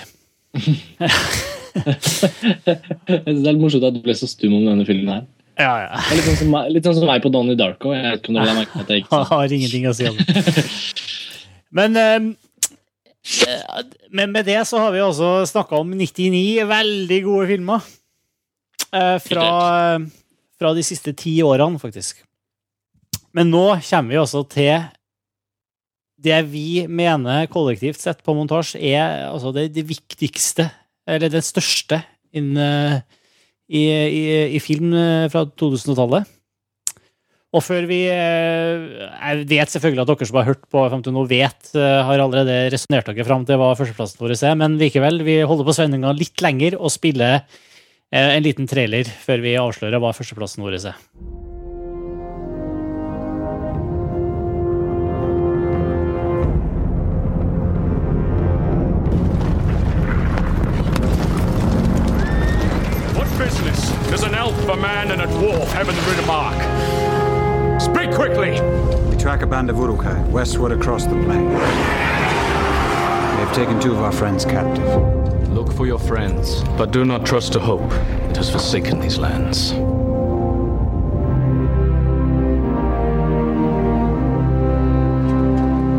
Det 1.85 3.17
er 3.17 3.51
litt 3.51 3.61
morsomt 3.61 3.85
at 3.87 3.95
du 3.95 4.01
ble 4.05 4.15
så 4.17 4.29
stum 4.29 4.55
om 4.57 4.65
denne 4.67 4.85
filmen. 4.87 5.13
her. 5.13 5.27
Ja, 5.57 5.73
ja. 5.87 6.01
Litt 6.13 6.27
sånn 6.27 6.41
som 6.41 6.57
litt 6.69 6.85
sånn 6.85 6.97
som 6.99 7.07
meg 7.09 7.23
på 7.23 7.31
Donnie 7.33 7.57
Darko. 7.57 7.93
Jeg 7.95 8.05
vet 8.05 8.19
ikke 8.21 8.33
om 8.33 8.37
dere 8.37 8.51
har 8.51 8.59
merket 8.59 8.83
at 8.83 8.91
jeg 8.93 9.05
ikke 9.05 9.21
har 9.31 9.55
ingenting 9.57 9.87
å 9.89 9.95
si 9.97 10.09
om 10.09 10.19
det. 10.19 10.67
Men 11.77 11.97
um, 11.97 12.27
men 14.09 14.31
med 14.31 14.45
det 14.47 14.61
så 14.69 14.79
har 14.79 14.93
vi 14.95 15.01
også 15.03 15.45
snakka 15.49 15.81
om 15.81 15.89
99 15.99 16.63
veldig 16.69 17.17
gode 17.25 17.47
filmer. 17.49 17.81
eh, 18.95 19.17
fra, 19.19 19.47
fra 20.59 20.73
de 20.73 20.83
siste 20.85 21.11
ti 21.13 21.33
årene, 21.43 21.79
faktisk. 21.81 22.23
Men 23.35 23.51
nå 23.51 23.65
kommer 23.83 24.13
vi 24.13 24.21
også 24.21 24.45
til 24.47 24.85
det 26.17 26.39
vi 26.49 26.87
mener 26.89 27.49
kollektivt 27.51 27.99
sett 28.01 28.23
på 28.25 28.33
montasje 28.33 28.79
er 28.79 29.27
altså 29.27 29.51
det, 29.53 29.67
det 29.75 29.83
viktigste, 29.85 30.69
eller 31.07 31.31
det 31.31 31.43
største, 31.45 32.01
inn, 32.35 32.51
eh, 32.59 32.97
i, 33.67 33.83
i, 33.87 34.23
i 34.57 34.63
film 34.63 34.91
eh, 34.95 35.27
fra 35.31 35.45
2000-tallet. 35.47 36.33
Og 37.55 37.63
før 37.63 37.85
vi 37.87 38.01
eh, 38.11 39.05
Jeg 39.07 39.45
vet 39.47 39.71
selvfølgelig 39.71 40.03
at 40.03 40.11
dere 40.11 40.27
som 40.27 40.39
har 40.41 40.49
hørt 40.49 40.65
på 40.67 40.83
50 40.83 41.15
nå, 41.15 41.23
vet 41.31 41.71
har 41.79 42.19
allerede 42.19 42.59
resonnert 42.73 43.07
dere 43.07 43.27
fram 43.27 43.47
til 43.47 43.59
hva 43.61 43.71
førsteplassen 43.79 44.21
vår 44.21 44.35
er, 44.37 44.59
men 44.59 44.77
likevel, 44.81 45.23
vi 45.27 45.39
holder 45.47 45.67
på 45.67 45.77
sendinga 45.79 46.13
litt 46.17 46.43
lenger 46.43 46.77
og 46.77 46.93
spiller 46.93 47.47
en 48.11 48.43
liten 48.43 48.69
trailer 48.71 49.07
før 49.07 49.43
vi 49.43 49.57
avslører 49.59 49.99
hva 50.03 50.15
førsteplassen 50.15 50.63
vår 50.63 50.79
er. 50.79 50.95
Track 69.27 69.41
a 69.41 69.45
band 69.45 69.69
of 69.69 69.75
Urukai 69.75 70.25
westward 70.29 70.71
across 70.71 71.03
the 71.03 71.09
plain. 71.09 71.49
They 71.49 71.59
have 73.43 73.53
taken 73.53 73.77
two 73.77 73.91
of 73.91 73.99
our 73.99 74.13
friends 74.13 74.45
captive. 74.45 75.49
Look 75.49 75.73
for 75.73 75.85
your 75.85 75.99
friends, 75.99 76.63
but 76.77 76.91
do 76.91 77.03
not 77.03 77.25
trust 77.25 77.51
to 77.51 77.59
hope. 77.59 77.91
It 78.29 78.37
has 78.37 78.49
forsaken 78.49 79.01
these 79.01 79.17
lands. 79.17 79.73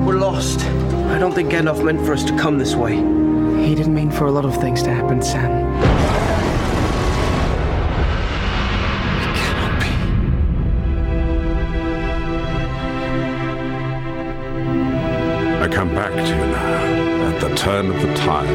We're 0.06 0.18
lost. 0.18 0.60
I 1.12 1.18
don't 1.18 1.34
think 1.34 1.50
Gandalf 1.50 1.84
meant 1.84 2.00
for 2.06 2.14
us 2.14 2.24
to 2.24 2.34
come 2.38 2.56
this 2.56 2.74
way. 2.74 2.96
He 2.96 3.74
didn't 3.74 3.94
mean 3.94 4.10
for 4.10 4.24
a 4.24 4.32
lot 4.32 4.46
of 4.46 4.56
things 4.56 4.82
to 4.84 4.90
happen, 4.90 5.20
Sam. 5.20 5.87
I 15.68 15.70
come 15.70 15.94
back 15.94 16.12
to 16.12 16.20
you 16.22 16.46
now, 16.46 17.28
at 17.28 17.40
the 17.42 17.54
turn 17.54 17.90
of 17.90 18.00
the 18.00 18.14
tide. 18.14 18.48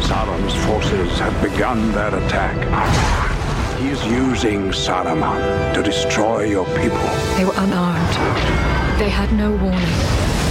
Sauron's 0.00 0.54
forces 0.64 1.18
have 1.18 1.42
begun 1.42 1.92
their 1.92 2.14
attack. 2.14 2.56
He 3.78 3.88
is 3.88 4.02
using 4.06 4.70
Saruman 4.70 5.74
to 5.74 5.82
destroy 5.82 6.44
your 6.44 6.64
people. 6.80 7.06
They 7.36 7.44
were 7.44 7.52
unarmed. 7.56 8.98
They 8.98 9.10
had 9.10 9.30
no 9.34 9.50
warning. 9.50 9.98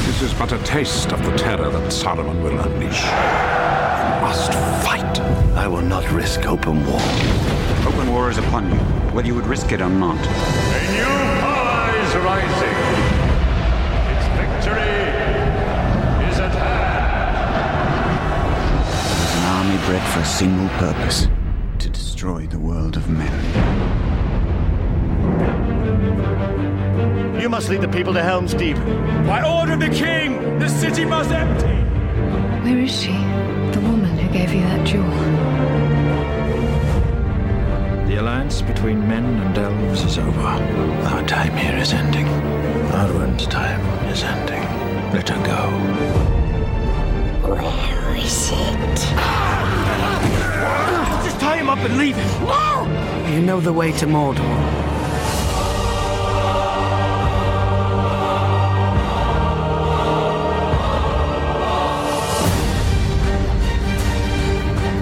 This 0.06 0.22
is 0.22 0.34
but 0.36 0.52
a 0.52 0.60
taste 0.60 1.12
of 1.12 1.26
the 1.26 1.36
terror 1.36 1.72
that 1.72 1.92
Saruman 1.92 2.44
will 2.44 2.60
unleash. 2.60 3.02
You 3.02 4.22
must 4.22 4.54
fight. 4.86 5.20
I 5.58 5.68
will 5.68 5.82
not 5.82 6.08
risk 6.12 6.46
open 6.46 6.86
war. 6.86 7.02
Open 7.88 8.14
war 8.14 8.30
is 8.30 8.38
upon 8.38 8.70
you, 8.72 8.78
whether 9.16 9.28
you 9.28 9.34
would 9.34 9.48
risk 9.48 9.72
it 9.72 9.82
or 9.82 9.90
not. 9.90 10.77
A 12.08 12.14
new 12.14 12.22
power 12.24 12.40
is 12.40 12.52
rising. 12.52 12.78
Its 14.14 14.26
victory 14.38 14.98
is 16.30 16.40
at 16.40 16.54
hand. 16.56 18.08
It 19.12 19.24
is 19.24 19.34
an 19.36 19.44
army 19.44 19.78
bred 19.86 20.04
for 20.14 20.20
a 20.20 20.26
single 20.26 20.70
purpose 20.78 21.28
to 21.80 21.90
destroy 21.90 22.48
the 22.48 22.60
world 22.60 22.96
of 22.96 23.10
men. 23.10 23.34
You 27.42 27.50
must 27.50 27.70
lead 27.70 27.82
the 27.82 27.88
people 27.88 28.14
to 28.14 28.24
Helm's 28.24 28.54
Deep. 28.54 28.78
By 29.26 29.44
order 29.44 29.74
of 29.74 29.80
the 29.80 29.90
king, 29.90 30.60
the 30.60 30.70
city 30.70 31.06
must 31.06 31.32
empty. 31.32 31.84
Where 32.64 32.78
is 32.78 32.92
she? 32.92 33.12
The 33.72 33.82
woman 33.82 34.18
who 34.18 34.30
gave 34.32 34.54
you 34.54 34.62
that 34.62 34.86
jewel. 34.88 35.77
The 38.18 38.24
alliance 38.24 38.64
between 38.64 39.08
men 39.08 39.26
and 39.26 39.56
elves 39.56 40.04
is 40.04 40.18
over. 40.18 40.42
Our 40.42 41.24
time 41.28 41.56
here 41.56 41.78
is 41.78 41.94
ending. 41.94 42.26
Arwen's 42.90 43.46
time 43.46 43.80
is 44.10 44.24
ending. 44.24 44.64
Let 45.14 45.30
her 45.30 45.46
go. 45.46 45.70
Where 47.48 48.16
is 48.16 48.50
it? 48.52 48.98
Just 51.26 51.40
tie 51.40 51.58
him 51.58 51.70
up 51.70 51.78
and 51.78 51.96
leave 52.00 52.16
him. 52.16 52.46
No! 52.46 53.30
You 53.36 53.40
know 53.44 53.60
the 53.60 53.72
way 53.72 53.92
to 53.92 54.08
Mordor. 54.08 54.42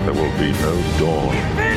There 0.03 0.14
will 0.14 0.38
be 0.38 0.51
no 0.51 0.99
dawn 0.99 1.74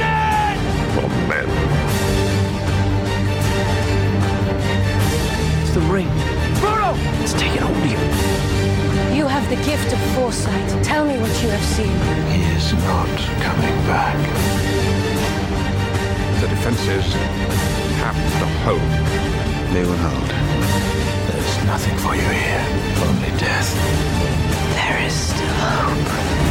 the 5.78 5.92
ring. 5.92 6.08
Frodo! 6.60 6.94
It's 7.22 7.32
taken 7.34 7.58
hold 7.58 7.76
of 7.76 7.86
you. 7.86 7.98
You 9.16 9.26
have 9.26 9.48
the 9.48 9.56
gift 9.64 9.92
of 9.92 10.00
foresight. 10.14 10.68
Tell 10.82 11.04
me 11.04 11.18
what 11.18 11.30
you 11.42 11.48
have 11.50 11.66
seen. 11.76 11.96
He 12.34 12.42
is 12.56 12.72
not 12.90 13.08
coming 13.46 13.76
back. 13.86 14.18
The 16.40 16.48
defenses 16.48 17.06
have 18.02 18.18
to 18.40 18.46
hold. 18.66 18.90
They 19.72 19.84
will 19.84 20.02
hold. 20.08 20.30
There's 21.28 21.64
nothing 21.64 21.96
for 21.98 22.14
you 22.14 22.22
here. 22.22 22.64
Only 23.06 23.30
death. 23.38 23.70
There 24.74 25.06
is 25.06 25.14
still 25.14 25.54
hope. 25.54 26.47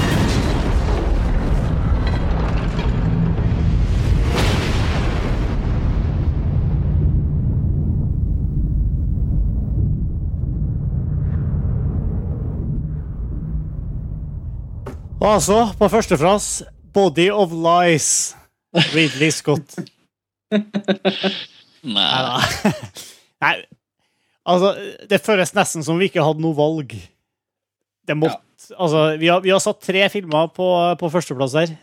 Altså, 15.36 15.60
på 15.78 15.90
førsteplass, 15.92 16.64
Body 16.94 17.30
of 17.32 17.52
Lies. 17.52 18.36
Ridley 18.94 19.32
Scott. 19.32 19.78
Nei. 21.98 22.42
Nei, 23.44 23.54
altså, 24.48 24.74
det 25.10 25.22
føles 25.24 25.54
nesten 25.58 25.86
som 25.86 26.00
vi 26.00 26.10
ikke 26.10 26.26
hadde 26.26 26.44
noe 26.44 26.58
valg. 26.58 26.98
Det 28.08 28.18
måtte 28.18 28.44
Altså, 28.74 29.12
vi 29.22 29.28
har, 29.30 29.44
vi 29.46 29.52
har 29.54 29.62
satt 29.62 29.84
tre 29.86 30.02
filmer 30.10 30.48
på, 30.50 30.66
på 30.98 31.10
førsteplass 31.14 31.54
her. 31.60 31.76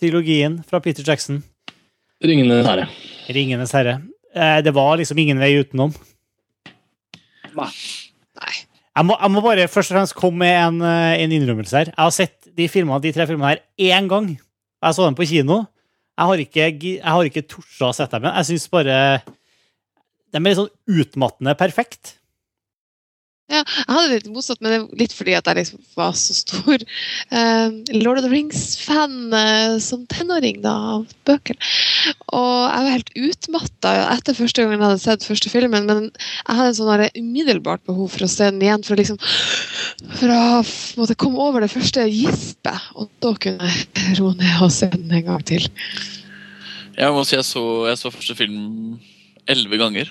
Trilogien 0.00 0.60
fra 0.68 0.78
Peter 0.80 1.02
Jackson. 1.02 1.40
Ringenes 2.22 2.66
herre. 2.68 2.86
Ringenes 3.34 3.74
herre. 3.74 3.96
Eh, 4.30 4.60
det 4.62 4.72
var 4.76 5.00
liksom 5.00 5.18
ingen 5.18 5.42
vei 5.42 5.50
utenom. 5.58 5.90
Jeg 7.52 9.06
må, 9.08 9.16
jeg 9.18 9.32
må 9.34 9.42
bare 9.44 9.66
først 9.68 9.92
og 9.92 9.98
fremst 9.98 10.16
komme 10.16 10.44
med 10.44 10.54
en, 10.54 10.78
eh, 10.86 11.24
en 11.24 11.34
innrømmelse 11.34 11.76
her. 11.80 11.90
Jeg 11.90 11.98
har 11.98 12.14
sett 12.14 12.41
de, 12.56 12.68
filmene, 12.70 13.00
de 13.02 13.12
tre 13.14 13.26
filmene 13.28 13.52
her 13.54 13.62
én 13.92 14.08
gang. 14.10 14.32
Jeg 14.82 14.96
så 14.96 15.06
dem 15.06 15.18
på 15.18 15.26
kino. 15.28 15.62
Jeg 16.18 16.28
har 16.28 16.42
ikke, 16.44 16.66
jeg 16.98 17.04
har 17.04 17.28
ikke 17.28 17.44
tort 17.48 17.84
å 17.88 17.92
sette 17.96 18.18
dem 18.18 18.26
igjen. 18.28 18.38
Jeg 18.40 18.50
syns 18.50 18.66
bare 18.72 18.96
De 20.32 20.40
er 20.40 20.44
litt 20.46 20.58
sånn 20.60 21.00
utmattende 21.02 21.54
perfekt. 21.60 22.16
Ja, 23.52 23.60
jeg 23.60 23.88
hadde 23.90 24.08
det 24.08 24.18
litt 24.22 24.32
motsatt, 24.32 24.60
men 24.62 24.72
det 24.72 24.78
er 24.78 25.00
litt 25.02 25.14
fordi 25.16 25.34
at 25.36 25.48
jeg 25.50 25.58
liksom 25.58 25.82
var 25.98 26.14
så 26.16 26.36
stor 26.36 26.84
uh, 26.84 27.68
Lord 27.98 28.20
of 28.20 28.24
the 28.24 28.30
Rings-fan 28.32 29.16
uh, 29.34 29.76
som 29.82 30.06
tenåring 30.08 30.62
da, 30.64 30.72
av 30.96 31.10
bøkene. 31.28 31.60
Og 32.32 32.54
jeg 32.64 32.86
var 32.86 32.94
helt 32.94 33.12
utmatta 33.28 33.92
etter 34.14 34.38
første 34.38 34.64
gangen 34.64 34.78
jeg 34.78 34.86
hadde 34.86 35.02
sett 35.04 35.28
første 35.28 35.52
filmen, 35.52 35.88
men 35.90 36.08
jeg 36.08 36.56
hadde 36.56 36.70
en 36.70 36.78
sånn 36.80 37.06
umiddelbart 37.20 37.84
behov 37.88 38.14
for 38.14 38.24
å 38.24 38.30
se 38.32 38.48
den 38.48 38.64
igjen, 38.64 38.86
for 38.86 38.96
å 38.96 39.02
liksom 39.02 39.20
for 40.16 40.32
å 40.32 40.62
måtte 40.98 41.18
komme 41.20 41.44
over 41.44 41.62
det 41.62 41.70
første 41.72 42.06
gispet, 42.08 42.88
og 42.96 43.12
da 43.22 43.34
kunne 43.36 43.68
jeg 43.68 44.16
roe 44.18 44.34
ned 44.38 44.64
og 44.64 44.72
se 44.74 44.88
den 44.94 45.12
en 45.12 45.28
gang 45.28 45.44
til. 45.46 45.68
Jeg 46.96 47.12
må 47.14 47.22
si 47.24 47.36
jeg 47.36 47.46
så, 47.48 47.62
jeg 47.88 48.00
så 48.00 48.12
første 48.12 48.36
film 48.38 48.98
elleve 49.50 49.80
ganger. 49.80 50.10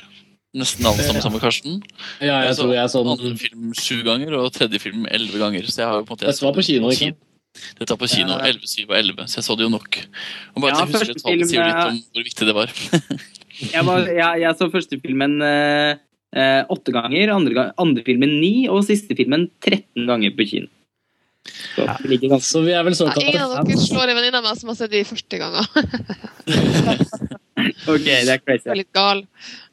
Nesten 0.51 0.83
alle 0.83 0.99
sammen 0.99 1.23
sammen 1.23 1.37
med 1.37 1.43
Karsten. 1.45 1.75
Ja, 2.19 2.41
jeg 2.43 2.55
så 2.57 2.65
tror 2.65 2.73
jeg 2.75 2.83
er 2.83 2.91
den- 2.91 3.11
andre 3.13 3.37
film 3.39 3.73
sju 3.73 4.03
ganger 4.03 4.33
og 4.35 4.51
tredje 4.51 4.79
film 4.83 5.05
elleve 5.07 5.39
ganger. 5.39 5.63
Så 5.71 5.79
jeg 5.79 5.87
har 5.87 5.99
jo 6.01 6.03
på 6.03 6.11
en 6.11 6.17
måte 6.17 6.27
Dette 6.27 6.43
var 6.43 6.53
på 6.53 6.65
kino, 6.67 6.89
ikke 6.91 7.07
sant? 7.07 7.17
Dette 7.79 7.89
var 7.91 7.99
på 8.01 8.09
kino. 8.11 8.35
Ja. 8.35 8.51
11, 8.51 8.67
7 8.67 8.89
og 8.89 8.97
11. 8.97 9.27
Så 9.27 9.39
jeg 9.39 9.45
så 9.47 9.55
det 9.55 9.63
jo 9.63 9.69
nok. 9.69 9.99
Og 10.55 10.61
bare 10.61 10.71
Ja, 10.75 10.85
til 10.85 10.93
husker 10.93 11.15
tallet 11.23 11.47
sier 11.47 11.63
litt 11.63 11.87
om 11.87 12.03
hvor 12.11 12.23
viktig 12.27 12.45
det 12.47 12.55
var. 12.55 12.67
Jeg, 13.61 13.85
var, 13.85 14.07
jeg, 14.09 14.41
jeg 14.41 14.55
så 14.57 14.71
første 14.73 14.97
filmen 14.97 15.35
eh, 15.45 15.91
eh, 16.33 16.63
åtte 16.65 16.89
ganger, 16.95 17.29
andre, 17.29 17.71
andre 17.77 18.01
filmen 18.01 18.39
ni 18.41 18.65
og 18.67 18.81
siste 18.87 19.13
filmen 19.13 19.51
13 19.61 20.07
ganger 20.07 20.33
på 20.33 20.47
kino. 20.49 20.67
Så, 21.75 21.85
ja. 21.85 21.93
ganske... 22.01 22.41
Så 22.41 22.63
vi 22.65 22.73
er 22.73 22.81
vel 22.81 22.97
Ja, 22.97 23.13
ingen 23.21 23.43
av 23.43 23.67
dere 23.67 23.77
slår 23.77 24.09
en 24.09 24.17
venninne 24.17 24.41
av 24.41 24.47
meg 24.49 24.57
som 24.57 24.73
har 24.73 24.79
sett 24.79 24.89
de 24.95 25.03
40 25.05 25.37
ganger. 25.43 25.69
Ok, 27.91 28.05
det 28.05 28.31
er 28.31 28.41
crazy. 28.41 28.69
er 28.69 28.79
litt 28.79 28.93
gal. 28.95 29.23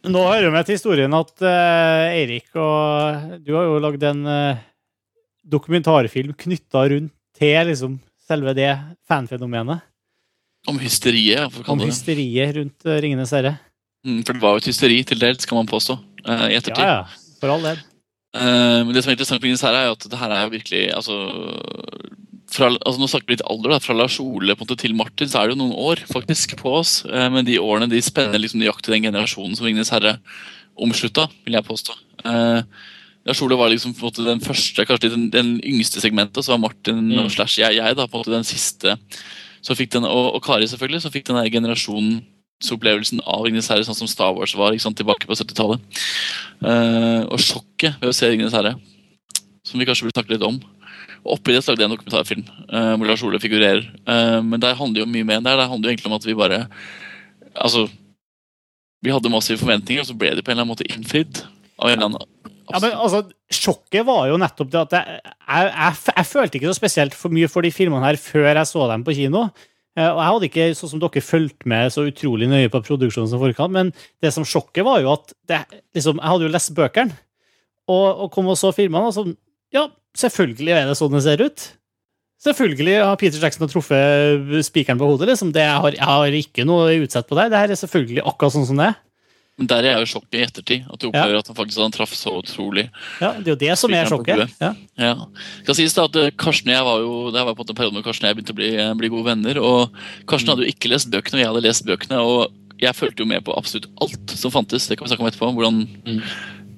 Nå 0.09 0.23
hører 0.25 0.49
vi 0.49 0.55
med 0.55 0.67
til 0.69 0.79
historien 0.79 1.15
at 1.17 1.33
uh, 1.45 2.09
Eirik 2.11 2.51
og 2.59 3.39
du 3.45 3.55
har 3.57 3.69
jo 3.69 3.79
lagd 3.83 4.05
en 4.09 4.25
uh, 4.27 4.65
dokumentarfilm 5.49 6.35
knytta 6.39 6.85
rundt 6.93 7.15
til 7.39 7.71
liksom 7.71 7.99
selve 8.29 8.55
det 8.57 8.73
fanfenomenet. 9.09 9.85
Om 10.69 10.81
hysteriet, 10.83 11.55
Om 11.71 11.81
hysteriet 11.87 12.57
rundt 12.59 12.89
uh, 12.89 12.99
Ringenes 13.01 13.33
herre. 13.37 13.55
Mm, 14.07 14.23
For 14.27 14.35
det 14.35 14.43
var 14.43 14.57
jo 14.57 14.63
et 14.63 14.71
hysteri 14.71 14.99
til 15.07 15.21
dels, 15.23 15.47
kan 15.49 15.59
man 15.59 15.71
påstå. 15.71 15.97
Uh, 16.27 16.49
I 16.51 16.59
ettertid. 16.59 16.83
Ja, 16.83 17.01
ja. 17.01 17.31
For 17.41 17.55
all 17.55 17.65
del. 17.65 17.81
Uh, 18.37 18.85
men 18.85 18.93
det 18.93 19.03
som 19.05 19.13
er 19.13 19.17
interessant 19.17 19.41
med 19.41 19.49
Ringenes 19.49 19.65
herre, 19.65 19.85
er 19.85 19.91
jo 19.91 19.97
at 19.97 20.09
det 20.11 20.21
her 20.21 20.35
er 20.35 20.45
jo 20.45 20.55
virkelig 20.55 20.83
altså, 20.99 21.17
fra, 22.49 22.71
altså 22.73 23.01
Nå 23.01 23.09
snakker 23.11 23.29
vi 23.29 23.37
litt 23.37 23.47
alder, 23.49 23.75
da. 23.75 23.81
Fra 23.83 23.97
Lars 23.97 24.19
Ole 24.23 24.57
måte, 24.59 24.77
til 24.81 24.95
Martin 24.97 25.29
så 25.31 25.43
er 25.43 25.49
det 25.49 25.57
jo 25.57 25.63
noen 25.63 25.77
år 25.91 26.05
faktisk 26.09 26.57
på 26.61 26.79
oss. 26.81 27.03
eh, 27.05 27.29
men 27.33 27.47
de 27.49 27.59
årene 27.61 27.91
de 27.91 28.01
spenner 28.05 28.41
liksom 28.41 28.63
nøyaktig 28.63 28.95
den 28.95 29.09
generasjonen 29.11 29.59
som 29.59 29.69
Ringenes 29.69 29.93
herre 29.93 30.19
omslutta, 30.79 31.27
vil 31.45 31.59
jeg 31.59 31.67
påstå. 31.67 31.97
Eh, 32.25 32.63
Lars 33.29 33.43
Ole 33.45 33.59
var 33.61 33.69
liksom 33.69 33.93
på 33.93 34.07
en 34.07 34.09
måte 34.09 34.25
den 34.25 34.41
første, 34.41 34.87
kanskje 34.89 35.13
den, 35.13 35.29
den 35.35 35.53
yngste 35.67 36.01
segmentet, 36.01 36.45
så 36.45 36.55
var 36.55 36.63
Martin 36.63 37.11
og 37.21 37.29
slash 37.35 37.61
jeg, 37.61 37.77
jeg 37.77 37.99
da, 37.99 38.07
på 38.09 38.17
en 38.17 38.25
måte 38.25 38.33
den 38.33 38.47
siste 38.49 38.97
Så 39.61 39.75
fikk 39.75 39.91
den, 39.93 40.07
og, 40.07 40.37
og 40.39 40.43
Kari 40.45 40.69
selvfølgelig, 40.71 41.03
som 41.03 41.13
fikk 41.13 41.27
den 41.29 41.37
der 41.37 41.51
generasjonsopplevelsen 41.51 43.21
av 43.27 43.43
Ringenes 43.45 43.69
herre, 43.69 43.85
sånn 43.85 43.99
som 43.99 44.09
Star 44.09 44.33
Wars 44.37 44.55
var 44.57 44.77
sant, 44.81 44.97
tilbake 44.97 45.27
på 45.27 45.35
70-tallet. 45.35 45.83
Eh, 46.63 47.23
og 47.27 47.43
sjokket 47.43 47.99
ved 47.99 48.13
å 48.13 48.15
se 48.17 48.31
Ringenes 48.31 48.55
herre, 48.55 48.77
som 49.67 49.83
vi 49.83 49.89
kanskje 49.89 50.07
burde 50.07 50.15
snakke 50.15 50.37
litt 50.37 50.47
om. 50.47 50.63
Oppi 51.35 51.55
det 51.55 51.63
så 51.65 51.73
lagde 51.73 51.85
jeg 51.85 51.91
en 51.91 51.95
dokumentarfilm 51.97 52.45
uh, 52.73 52.95
hvor 52.97 53.09
Lars 53.09 53.23
Ole 53.27 53.41
figurerer. 53.43 53.85
Uh, 54.09 54.41
men 54.45 54.63
der 54.63 54.79
handler 54.79 55.05
jo 55.05 55.11
mye 55.11 55.27
mer 55.29 55.41
enn 55.41 55.47
det. 55.49 55.57
Det 55.61 55.69
handler 55.71 55.89
jo 55.91 55.95
egentlig 55.95 56.11
om 56.11 56.19
at 56.19 56.27
vi 56.29 56.37
bare 56.39 56.61
Altså 57.59 57.87
Vi 59.05 59.11
hadde 59.15 59.31
massive 59.33 59.61
forventninger, 59.61 60.03
og 60.03 60.09
så 60.09 60.17
ble 60.19 60.35
de 60.35 60.43
på 60.45 60.51
en 60.51 60.57
eller 60.57 60.65
annen 60.67 60.75
måte 60.75 60.87
innfridd. 60.91 61.43
Av 61.79 61.91
en 61.91 61.97
eller 61.97 62.09
annen 62.11 62.55
Ja, 62.69 62.81
men 62.83 62.93
altså, 62.93 63.23
Sjokket 63.55 64.05
var 64.05 64.27
jo 64.29 64.37
nettopp 64.41 64.71
det 64.73 64.81
at 64.83 64.95
jeg, 64.99 65.21
jeg, 65.25 65.69
jeg, 65.73 65.95
jeg 66.17 66.29
følte 66.29 66.59
ikke 66.59 66.69
så 66.69 66.77
spesielt 66.77 67.15
for 67.17 67.33
mye 67.33 67.49
for 67.49 67.65
de 67.65 67.71
filmene 67.73 68.05
her 68.05 68.19
før 68.21 68.51
jeg 68.51 68.69
så 68.69 68.89
dem 68.91 69.07
på 69.07 69.15
kino. 69.17 69.47
Eh, 69.97 70.05
Og 70.11 70.19
jeg 70.21 70.33
hadde 70.35 70.49
ikke 70.51 70.67
sånn 70.79 70.93
som 70.93 71.01
dere 71.03 71.23
fulgt 71.25 71.65
med 71.71 71.95
så 71.95 72.05
utrolig 72.11 72.49
nøye 72.51 72.69
på 72.73 72.83
produksjonen 72.85 73.31
som 73.31 73.41
forkant, 73.43 73.73
men 73.75 73.93
det 74.23 74.35
som 74.37 74.45
sjokket 74.47 74.85
var 74.87 75.01
jo 75.03 75.15
at 75.15 75.33
det, 75.49 75.63
liksom, 75.97 76.21
jeg 76.21 76.35
hadde 76.35 76.47
jo 76.47 76.53
lest 76.53 76.75
bøkene, 76.77 77.17
og, 77.89 78.07
og 78.27 78.29
kom 78.35 78.51
og 78.53 78.59
så 78.61 78.71
filmene, 78.77 79.09
og 79.09 79.17
sånn 79.17 79.33
Ja, 79.75 79.87
selvfølgelig 80.17 80.75
er 80.77 80.87
det 80.89 80.97
sånn 80.99 81.13
det 81.13 81.25
ser 81.27 81.43
ut. 81.45 81.67
Selvfølgelig 82.39 82.95
har 83.03 83.17
Peter 83.19 83.43
Jackson 83.43 83.67
truffet 83.69 84.65
spikeren 84.65 84.99
på 85.01 85.09
hodet. 85.11 85.27
liksom. 85.33 85.51
Det, 85.53 85.65
jeg, 85.65 85.83
har, 85.83 85.93
jeg 85.97 86.07
har 86.07 86.37
ikke 86.39 86.65
noe 86.69 86.93
utsett 87.03 87.27
på 87.27 87.35
deg. 87.35 87.51
Det 87.51 87.59
her 87.59 87.75
er 87.75 87.81
selvfølgelig 87.81 88.23
akkurat 88.25 88.55
sånn 88.55 88.67
som 88.69 88.79
det 88.79 88.93
er. 88.93 88.99
Men 89.59 89.67
der 89.67 89.83
er 89.83 89.97
jeg 89.97 90.05
jo 90.05 90.11
sjokket 90.13 90.37
i 90.39 90.43
ettertid. 90.47 90.85
At 90.87 91.01
du 91.03 91.09
opplever 91.09 91.41
at 91.41 91.49
han 91.51 91.57
faktisk 91.59 91.81
han 91.83 91.91
traff 91.97 92.13
så 92.15 92.37
utrolig. 92.39 92.85
Ja, 93.19 93.33
Det 93.41 93.51
er 93.51 93.57
jo 93.57 93.59
det 93.65 93.73
som 93.81 93.91
er 93.99 94.07
sjokket. 94.07 94.55
Ja. 94.63 94.71
Ja. 95.03 95.15
Skal 95.65 95.75
sies 95.81 95.97
da 95.99 96.05
at 96.07 96.15
eh, 96.21 96.31
Karsten 96.39 96.71
og 96.71 96.77
jeg 96.77 96.87
var 96.87 97.03
jo, 97.03 97.17
Det 97.35 97.43
var 97.49 97.59
på 97.59 97.67
en 97.67 97.75
periode 97.81 97.99
hvor 97.99 98.07
Karsten 98.07 98.29
og 98.29 98.31
jeg 98.31 98.39
begynte 98.39 98.55
å 98.55 98.59
bli, 98.61 98.71
eh, 98.79 98.95
bli 99.03 99.11
gode 99.11 99.27
venner. 99.33 99.59
og 99.59 99.99
Karsten 100.31 100.53
hadde 100.55 100.63
jo 100.63 100.71
ikke 100.71 100.93
lest 100.95 101.11
bøkene, 101.11 101.41
og 101.41 101.43
jeg 101.43 101.51
hadde 101.51 101.65
lest 101.67 101.87
bøkene. 101.91 102.23
og 102.23 102.55
Jeg 102.79 102.95
fulgte 102.95 103.27
jo 103.27 103.27
med 103.35 103.43
på 103.43 103.59
absolutt 103.59 103.91
alt 103.99 104.31
som 104.39 104.55
fantes. 104.55 104.87
Det 104.87 104.95
kan 104.95 105.09
vi 105.09 105.11
snakke 105.11 105.27
om 105.27 105.33
etterpå. 105.33 105.51
hvordan 105.59 106.23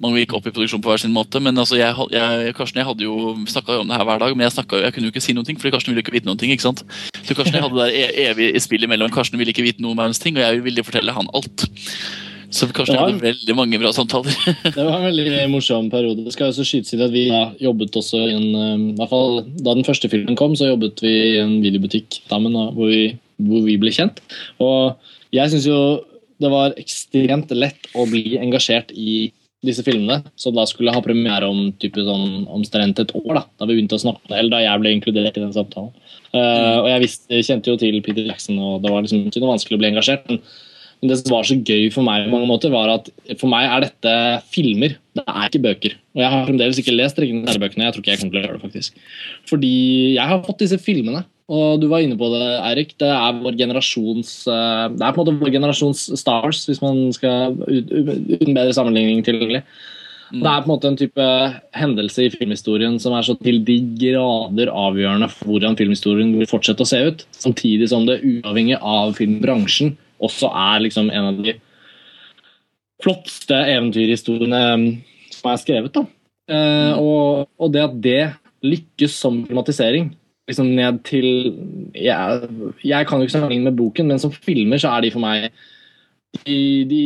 man 0.01 0.15
gikk 0.17 0.33
opp 0.37 0.47
i 0.49 0.53
produksjon 0.53 0.81
på 0.81 0.89
hver 0.91 1.01
sin 1.03 1.13
måte. 1.13 1.41
Men 1.43 1.57
altså, 1.61 1.77
jeg, 1.79 1.93
jeg, 2.13 2.55
Karsten 2.57 2.81
jeg 2.81 2.87
hadde 2.89 3.05
jo 3.05 3.35
snakka 3.49 3.79
om 3.83 3.91
det 3.91 3.97
her 3.99 4.07
hver 4.09 4.23
dag, 4.23 4.33
men 4.35 4.47
jeg, 4.47 4.55
snakket, 4.57 4.83
jeg 4.87 4.95
kunne 4.95 5.09
jo 5.09 5.13
ikke 5.13 5.23
si 5.27 5.35
noen 5.37 5.47
ting, 5.47 5.59
fordi 5.61 5.73
Karsten 5.75 5.93
ville 5.93 6.03
ikke 6.05 6.15
vite 6.15 6.29
noen 6.29 6.41
ting. 6.41 6.53
ikke 6.55 6.65
sant? 6.65 6.83
Så 7.21 7.37
Karsten 7.37 7.59
jeg 7.59 7.65
hadde 7.67 7.77
der 7.85 7.93
evig 8.31 8.49
evige 8.51 8.65
spillet 8.65 8.89
imellom. 8.89 9.13
Karsten 9.13 9.39
ville 9.41 9.53
ikke 9.53 9.65
vite 9.65 9.83
noe 9.85 9.93
om 9.95 10.01
verdens 10.01 10.21
ting, 10.23 10.37
og 10.39 10.43
jeg 10.45 10.63
ville 10.65 10.85
fortelle 10.87 11.13
han 11.15 11.29
alt. 11.37 11.67
Så 12.51 12.67
Karsten 12.75 12.97
var- 12.99 13.07
hadde 13.07 13.23
veldig 13.23 13.55
mange 13.55 13.79
bra 13.79 13.93
samtaler. 13.95 14.35
Det 14.75 14.83
var 14.83 14.97
en 14.97 15.05
veldig 15.07 15.45
morsom 15.53 15.87
periode. 15.93 16.25
Det 16.25 16.33
skal 16.35 16.49
også 16.51 16.65
skytes 16.67 16.91
inn 16.97 17.03
at 17.05 17.13
Vi 17.13 17.27
jobbet 17.63 17.95
også 17.95 18.25
i 18.25 18.33
en 18.35 18.47
eh, 18.59 18.81
i 18.91 18.95
hvert 18.97 19.11
fall 19.13 19.37
Da 19.63 19.75
den 19.77 19.87
første 19.87 20.09
filmen 20.11 20.35
kom, 20.35 20.57
så 20.59 20.67
jobbet 20.73 20.99
vi 21.05 21.13
i 21.29 21.37
en 21.39 21.61
videobutikk 21.63 22.17
sammen, 22.27 22.57
hvor, 22.75 22.91
vi, 22.91 23.13
hvor 23.39 23.63
vi 23.63 23.77
ble 23.79 23.93
kjent. 23.95 24.19
Og 24.59 24.97
jeg 25.31 25.53
syns 25.53 25.69
jo 25.69 25.77
det 26.41 26.49
var 26.49 26.73
ekstremt 26.81 27.51
lett 27.53 27.87
å 27.95 28.03
bli 28.09 28.35
engasjert 28.41 28.89
i 28.97 29.29
disse 29.65 29.83
filmene, 29.85 30.23
som 30.39 30.55
da 30.57 30.65
skulle 30.65 30.93
ha 30.93 31.03
premiere 31.05 31.49
om 31.49 31.69
type 31.81 32.01
sånn 32.01 32.47
omtrent 32.49 33.01
et 33.03 33.13
år. 33.19 33.35
Da 33.37 33.43
da 33.61 33.67
vi 33.69 33.77
begynte 33.77 33.99
å 33.99 34.01
snakke, 34.01 34.33
eller 34.33 34.55
da 34.55 34.63
jeg 34.63 34.81
ble 34.81 34.95
inkludert 34.95 35.37
i 35.37 35.43
den 35.43 35.53
samtalen. 35.53 35.93
Uh, 36.31 36.81
og 36.81 36.89
jeg 36.89 37.03
visste, 37.03 37.43
kjente 37.45 37.73
jo 37.73 37.77
til 37.77 37.99
Peter 38.05 38.25
Jackson, 38.25 38.57
og 38.57 38.81
det 38.81 38.93
var 38.93 39.05
liksom 39.05 39.27
ikke 39.29 39.43
noe 39.43 39.53
vanskelig 39.53 39.77
å 39.77 39.83
bli 39.83 39.91
engasjert. 39.91 40.29
men 40.31 40.43
men 41.01 41.09
det 41.09 41.17
som 41.17 41.33
var 41.33 41.47
så 41.49 41.55
gøy 41.57 41.87
for 41.89 42.05
meg, 42.05 42.27
på 42.27 42.35
mange 42.35 42.45
måter, 42.45 42.69
var 42.69 42.91
at 42.93 43.07
for 43.39 43.49
meg 43.49 43.65
er 43.65 43.87
dette 43.87 44.11
filmer. 44.53 44.93
Det 45.17 45.23
er 45.25 45.47
ikke 45.47 45.63
bøker. 45.63 45.95
Og 46.13 46.21
jeg 46.21 46.29
har 46.29 46.43
fremdeles 46.45 46.77
ikke 46.77 46.93
lest 46.93 47.17
Ringenes 47.17 47.49
herre-bøkene. 47.49 47.87
Jeg 47.87 47.95
tror 47.95 48.03
ikke 48.03 48.13
jeg 48.13 48.21
kommer 48.21 48.35
til 48.35 48.39
å 48.39 48.43
gjøre 48.43 48.59
det, 48.59 48.65
faktisk. 48.67 48.99
Fordi 49.49 49.71
jeg 50.13 50.29
har 50.29 50.43
fått 50.45 50.61
disse 50.61 50.77
filmene, 50.77 51.23
og 51.51 51.81
du 51.81 51.87
var 51.91 52.03
inne 52.03 52.15
på 52.19 52.29
det, 52.31 52.43
Eirik. 52.63 52.93
Det 53.01 53.09
er 53.11 53.39
vår 53.43 53.57
generasjons 53.59 54.29
eh, 54.47 54.85
Det 54.95 55.03
er 55.03 55.15
på 55.15 55.19
en 55.19 55.25
måte 55.25 55.39
vår 55.41 55.55
generasjons 55.57 56.03
Stars, 56.19 56.63
hvis 56.69 56.79
man 56.83 57.09
skal 57.15 57.57
uten 57.67 58.55
bedre 58.55 58.75
sammenligning 58.75 59.25
tilgjengelig. 59.27 59.65
Det 60.31 60.47
er 60.47 60.61
på 60.63 60.69
en 60.69 60.71
måte 60.71 60.87
en 60.87 60.95
type 60.95 61.25
hendelse 61.75 62.23
i 62.23 62.31
filmhistorien 62.31 62.95
som 63.03 63.17
er 63.17 63.25
så 63.27 63.35
til 63.41 63.59
de 63.67 63.75
grader 63.99 64.71
avgjørende 64.71 65.27
for 65.33 65.51
hvordan 65.51 65.75
filmhistorien 65.75 66.31
vil 66.39 66.47
fortsette 66.47 66.85
å 66.85 66.87
se 66.87 67.01
ut. 67.09 67.25
Samtidig 67.35 67.89
som 67.91 68.07
det 68.07 68.21
uavhengig 68.23 68.77
av 68.79 69.11
filmbransjen 69.19 69.97
også 70.23 70.53
er 70.55 70.85
liksom 70.85 71.11
en 71.11 71.27
av 71.33 71.43
de 71.43 71.57
flotteste 73.03 73.57
eventyrhistoriene 73.73 74.63
um, 74.71 74.87
som 75.35 75.51
er 75.51 75.59
skrevet. 75.59 75.99
da. 75.99 76.05
Eh, 76.51 76.93
og, 76.95 77.49
og 77.59 77.75
det 77.75 77.83
at 77.83 77.99
det 78.03 78.21
lykkes 78.63 79.15
som 79.17 79.41
filmatisering 79.47 80.11
liksom 80.51 80.71
ned 80.77 81.01
til 81.07 81.27
jeg, 81.97 82.49
jeg 82.85 83.07
kan 83.07 83.19
jo 83.19 83.27
ikke 83.27 83.35
sammenligne 83.37 83.69
med 83.69 83.79
boken, 83.79 84.11
men 84.11 84.21
som 84.21 84.33
filmer 84.33 84.81
så 84.81 84.93
er 84.95 85.05
de 85.05 85.13
for 85.13 85.23
meg 85.23 85.49
de, 86.45 86.59
de 86.87 87.05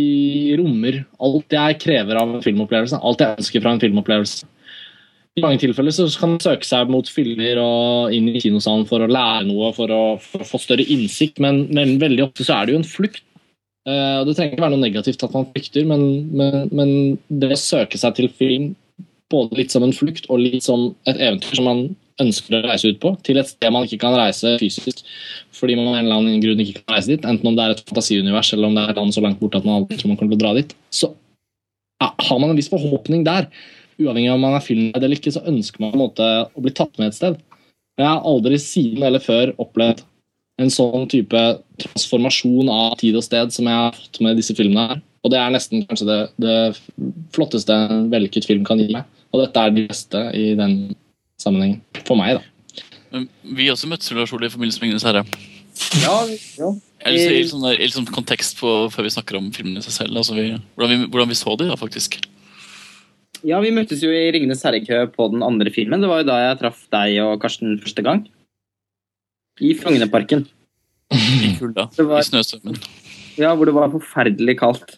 rommer 0.60 1.00
alt 1.24 1.56
jeg 1.56 1.80
krever 1.82 2.20
av 2.20 2.36
en 2.36 2.44
filmopplevelse. 2.46 3.00
Alt 3.02 3.24
jeg 3.24 3.40
ønsker 3.40 3.64
fra 3.64 3.74
en 3.74 3.82
filmopplevelse. 3.82 4.46
I 5.36 5.44
mange 5.44 5.60
tilfeller 5.60 5.92
så 5.92 6.06
kan 6.16 6.36
man 6.36 6.44
søke 6.44 6.64
seg 6.64 6.92
mot 6.94 7.10
filmer 7.12 7.60
og 7.60 8.14
inn 8.16 8.30
i 8.32 8.40
kinosalen 8.40 8.86
for 8.88 9.04
å 9.04 9.10
lære 9.12 9.48
noe, 9.50 9.74
for 9.76 9.92
å, 9.92 10.04
for 10.22 10.46
å 10.46 10.48
få 10.48 10.62
større 10.64 10.86
innsikt, 10.94 11.42
men, 11.44 11.66
men 11.76 11.98
veldig 12.00 12.30
ofte 12.30 12.46
så 12.48 12.60
er 12.60 12.70
det 12.70 12.76
jo 12.76 12.80
en 12.80 12.88
flukt. 12.88 13.26
Uh, 13.86 14.24
Det 14.26 14.38
trenger 14.38 14.56
ikke 14.56 14.64
være 14.64 14.74
noe 14.78 14.86
negativt 14.86 15.26
at 15.28 15.36
man 15.36 15.50
flykter, 15.52 15.84
men, 15.90 16.06
men, 16.32 16.72
men 16.72 16.94
det 17.28 17.52
å 17.52 17.60
søke 17.60 18.00
seg 18.00 18.16
til 18.18 18.32
film 18.32 18.72
både 19.34 19.60
litt 19.60 19.76
som 19.76 19.84
en 19.84 19.94
flukt 19.96 20.30
og 20.30 20.40
litt 20.40 20.64
som 20.64 20.88
et 21.10 21.20
eventyr 21.20 21.60
som 21.60 21.68
man 21.68 21.84
ønsker 22.22 22.56
å 22.58 22.64
reise 22.70 22.92
ut 22.92 23.00
på, 23.02 23.12
til 23.28 23.40
et 23.42 23.50
sted 23.50 23.74
man 23.74 23.86
ikke 23.88 24.00
kan 24.06 24.16
reise 24.16 24.56
fysisk 24.62 25.04
fordi 25.56 25.76
man 25.76 25.90
av 25.92 25.98
en 25.98 26.06
eller 26.06 26.22
annen 26.22 26.42
grunn 26.44 26.62
ikke 26.64 26.82
kan 26.82 26.96
reise 26.98 27.12
dit, 27.12 27.28
enten 27.28 27.50
om 27.50 27.58
det 27.58 27.66
er 27.66 27.76
et 27.76 27.84
fantasiunivers 27.88 28.54
eller 28.56 28.70
om 28.70 28.78
det 28.78 28.86
er 28.86 28.94
et 28.94 29.00
land 29.02 29.16
så 29.16 29.24
langt 29.24 29.40
borte 29.42 29.60
at 29.60 29.68
man 29.68 29.82
aldri 29.82 30.00
tror 30.00 30.12
man 30.12 30.20
kommer 30.20 30.36
til 30.36 30.40
å 30.40 30.44
dra 30.46 30.54
dit, 30.58 30.76
så 30.94 31.12
ja, 32.02 32.10
har 32.12 32.40
man 32.42 32.52
en 32.52 32.60
viss 32.60 32.72
forhåpning 32.72 33.24
der. 33.28 33.48
Uavhengig 34.02 34.32
av 34.32 34.40
om 34.40 34.44
man 34.44 34.58
er 34.58 34.64
filmledd 34.64 35.04
eller 35.04 35.20
ikke, 35.20 35.32
så 35.32 35.44
ønsker 35.48 35.84
man 35.84 36.02
å 36.04 36.10
bli 36.60 36.74
tatt 36.76 37.00
med 37.00 37.12
et 37.12 37.18
sted. 37.18 37.38
Jeg 37.96 38.08
har 38.10 38.28
aldri 38.28 38.60
siden 38.60 39.06
eller 39.08 39.24
før 39.24 39.54
opplevd 39.64 40.04
en 40.60 40.72
sånn 40.72 41.08
type 41.12 41.42
transformasjon 41.82 42.72
av 42.72 42.98
tid 43.00 43.16
og 43.20 43.24
sted 43.24 43.52
som 43.56 43.68
jeg 43.68 43.80
har 43.80 43.96
fått 43.96 44.20
med 44.24 44.40
disse 44.40 44.56
filmene 44.56 44.88
her. 44.92 45.02
Og 45.26 45.32
det 45.34 45.40
er 45.42 45.54
nesten 45.56 45.84
kanskje 45.88 46.08
det, 46.10 46.20
det 46.44 46.58
flotteste 47.36 47.76
en 47.76 48.10
vellykket 48.12 48.48
film 48.48 48.68
kan 48.68 48.80
gi 48.80 48.92
meg. 48.94 49.08
Og 49.34 49.42
dette 49.42 49.64
er 49.64 49.74
det 49.74 49.88
beste 49.90 50.22
i 50.38 50.52
den 50.60 50.76
sammenhengen. 51.42 51.82
For 52.08 52.16
meg, 52.20 52.38
da. 52.40 52.84
Men 53.14 53.30
vi 53.58 53.70
også 53.72 53.88
møttes 53.92 54.12
Lars 54.16 54.34
Ole, 54.36 54.48
i 54.50 54.54
forbindelse 54.54 54.82
med 54.82 54.90
Ringenes 54.90 55.06
herre. 55.08 55.26
Ja, 56.02 56.16
ja. 56.60 56.70
Jeg 57.06 57.14
vil 57.14 57.20
si 57.22 57.34
litt 57.36 57.50
sånn, 57.52 57.62
der- 57.68 57.78
litt 57.80 57.94
sånn 57.94 58.08
kontekst 58.10 58.58
på, 58.60 58.70
før 58.92 59.04
vi 59.06 59.12
snakker 59.14 59.38
om 59.38 59.52
filmene 59.54 59.78
i 59.84 59.86
seg 59.86 59.94
selv. 60.00 60.18
Altså 60.18 60.34
vi, 60.38 60.46
hvordan, 60.76 61.04
vi, 61.04 61.08
hvordan 61.14 61.30
vi 61.30 61.38
så 61.38 61.54
de, 61.60 61.68
da, 61.70 61.76
faktisk. 61.80 62.18
Ja, 63.46 63.60
vi 63.62 63.70
møttes 63.76 64.02
jo 64.02 64.10
i 64.10 64.32
Ringenes 64.34 64.64
herre-kø 64.66 65.04
på 65.14 65.28
den 65.32 65.44
andre 65.46 65.70
filmen. 65.70 66.02
Det 66.02 66.10
var 66.10 66.24
jo 66.24 66.30
da 66.32 66.40
jeg 66.48 66.60
traff 66.64 66.80
deg 66.96 67.20
og 67.22 67.40
Karsten 67.44 67.78
første 67.84 68.02
gang. 68.04 68.24
I 69.62 69.74
Frognerparken. 69.78 70.48
I 71.14 71.54
kulda. 71.60 71.90
Var- 72.00 72.20
I 72.24 72.26
snøstormen. 72.32 72.80
Ja, 73.38 73.54
hvor 73.56 73.66
det 73.70 73.76
var 73.76 73.92
forferdelig 73.94 74.58
kaldt. 74.60 74.96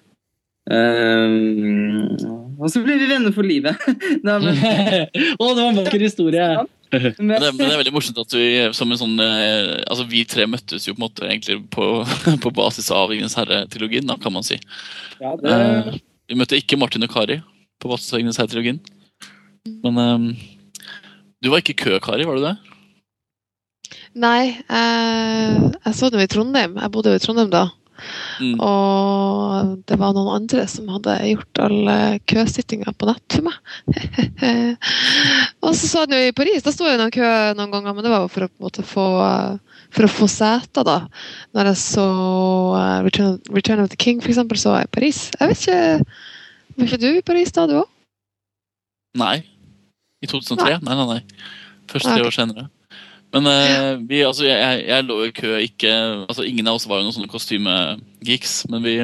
Ehm, 0.72 2.16
og 2.58 2.72
så 2.74 2.82
ble 2.84 2.98
vi 3.00 3.08
venner 3.10 3.34
for 3.36 3.46
livet. 3.46 3.78
Nei, 4.26 4.38
men, 4.44 4.58
oh, 5.42 5.54
det 5.54 5.62
var 5.62 5.70
en 5.70 5.80
vakker 5.84 6.04
historie! 6.08 6.50
Men 6.88 7.34
det, 7.36 7.50
men 7.52 7.58
det 7.60 7.74
er 7.74 7.80
veldig 7.82 7.92
morsomt 7.92 8.20
at 8.22 8.32
vi 8.32 8.46
som 8.72 8.88
en 8.88 9.00
sånn 9.02 9.18
eh, 9.20 9.74
Altså 9.92 10.06
vi 10.08 10.22
tre 10.24 10.46
møttes 10.48 10.86
jo 10.88 10.94
på 10.96 11.02
en 11.02 11.04
måte 11.04 11.26
egentlig 11.28 11.58
på, 11.76 11.84
på 12.46 12.52
basis 12.56 12.88
av 12.96 13.10
Ringenes 13.12 13.36
herre-trilogien, 13.36 14.08
kan 14.24 14.32
man 14.32 14.46
si. 14.48 14.56
ja, 15.20 15.34
det, 15.42 15.52
Eh, 15.52 15.98
vi 16.32 16.38
møtte 16.40 16.56
ikke 16.56 16.80
Martin 16.80 17.04
og 17.04 17.12
Kari 17.12 17.42
på 17.84 17.92
basis 17.92 18.14
av 18.14 18.22
Ringenes 18.22 18.40
herre-trilogien. 18.40 18.80
Men 19.84 20.00
eh, 20.00 20.48
du 21.44 21.52
var 21.52 21.60
ikke 21.60 21.76
i 21.76 21.82
kø, 21.84 22.00
Kari, 22.08 22.24
var 22.24 22.40
du 22.40 22.48
det? 22.48 22.56
Nei, 24.18 24.56
eh, 24.72 25.60
jeg 25.60 25.94
så 26.00 26.08
dem 26.14 26.24
i 26.24 26.30
Trondheim. 26.32 26.80
Jeg 26.80 26.94
bodde 26.96 27.12
jo 27.12 27.20
i 27.20 27.26
Trondheim 27.28 27.52
da. 27.52 27.68
Mm. 28.42 28.56
Og 28.64 29.74
det 29.90 29.98
var 30.00 30.14
noen 30.16 30.34
andre 30.36 30.66
som 30.70 30.90
hadde 30.92 31.16
gjort 31.32 31.62
alle 31.66 31.98
køsittinga 32.30 32.94
på 32.94 33.10
nett 33.10 33.38
for 33.38 33.48
meg. 33.48 33.58
og 35.66 35.72
så 35.74 35.90
sa 35.90 36.06
han 36.06 36.16
jo 36.16 36.22
i 36.28 36.36
Paris, 36.38 36.66
da 36.66 36.74
sto 36.76 36.88
jeg 36.88 37.00
i 37.00 37.02
noen 37.02 37.14
kø 37.14 37.32
noen 37.58 37.74
ganger, 37.74 37.98
men 37.98 38.06
det 38.06 38.14
var 38.14 38.26
jo 38.26 38.32
for 38.34 38.48
å, 38.48 38.52
på 38.52 38.62
en 38.62 38.68
måte, 38.70 38.86
få, 38.88 39.08
for 39.96 40.08
å 40.08 40.14
få 40.14 40.30
seter, 40.32 40.88
da. 40.88 41.00
Når 41.58 41.72
jeg 41.72 41.82
så 41.84 42.08
eh, 42.78 42.96
Return, 43.08 43.38
Return 43.54 43.84
of 43.84 43.92
the 43.94 44.00
King, 44.00 44.22
eksempel, 44.24 44.60
så 44.62 44.78
jeg 44.78 44.90
i 44.90 44.96
Paris. 45.00 45.28
Jeg 45.38 45.54
vet 45.54 45.68
ikke 45.68 46.26
Var 46.78 46.90
ikke 46.92 47.02
du 47.02 47.10
i 47.10 47.26
Paris 47.26 47.54
da, 47.56 47.66
du 47.66 47.80
òg? 47.82 47.94
Nei. 49.18 49.40
I 50.22 50.30
2003? 50.30 50.80
Nei, 50.86 50.94
nei, 50.94 50.98
nei. 50.98 51.22
nei. 51.22 51.46
tre 51.90 52.02
okay. 52.04 52.26
år 52.26 52.36
senere. 52.36 52.68
Men 53.36 53.50
uh, 53.50 54.00
vi, 54.08 54.22
altså, 54.24 54.46
jeg, 54.48 54.84
jeg, 54.88 55.04
lå 55.04 55.22
i 55.26 55.32
kø 55.36 55.58
ikke 55.60 55.94
altså 56.30 56.46
Ingen 56.48 56.70
av 56.70 56.78
oss 56.80 56.88
var 56.88 57.02
jo 57.02 57.08
noen 57.08 57.16
sånne 57.16 57.32
kostymegeeks, 57.32 58.62
men 58.72 58.86
vi 58.86 58.96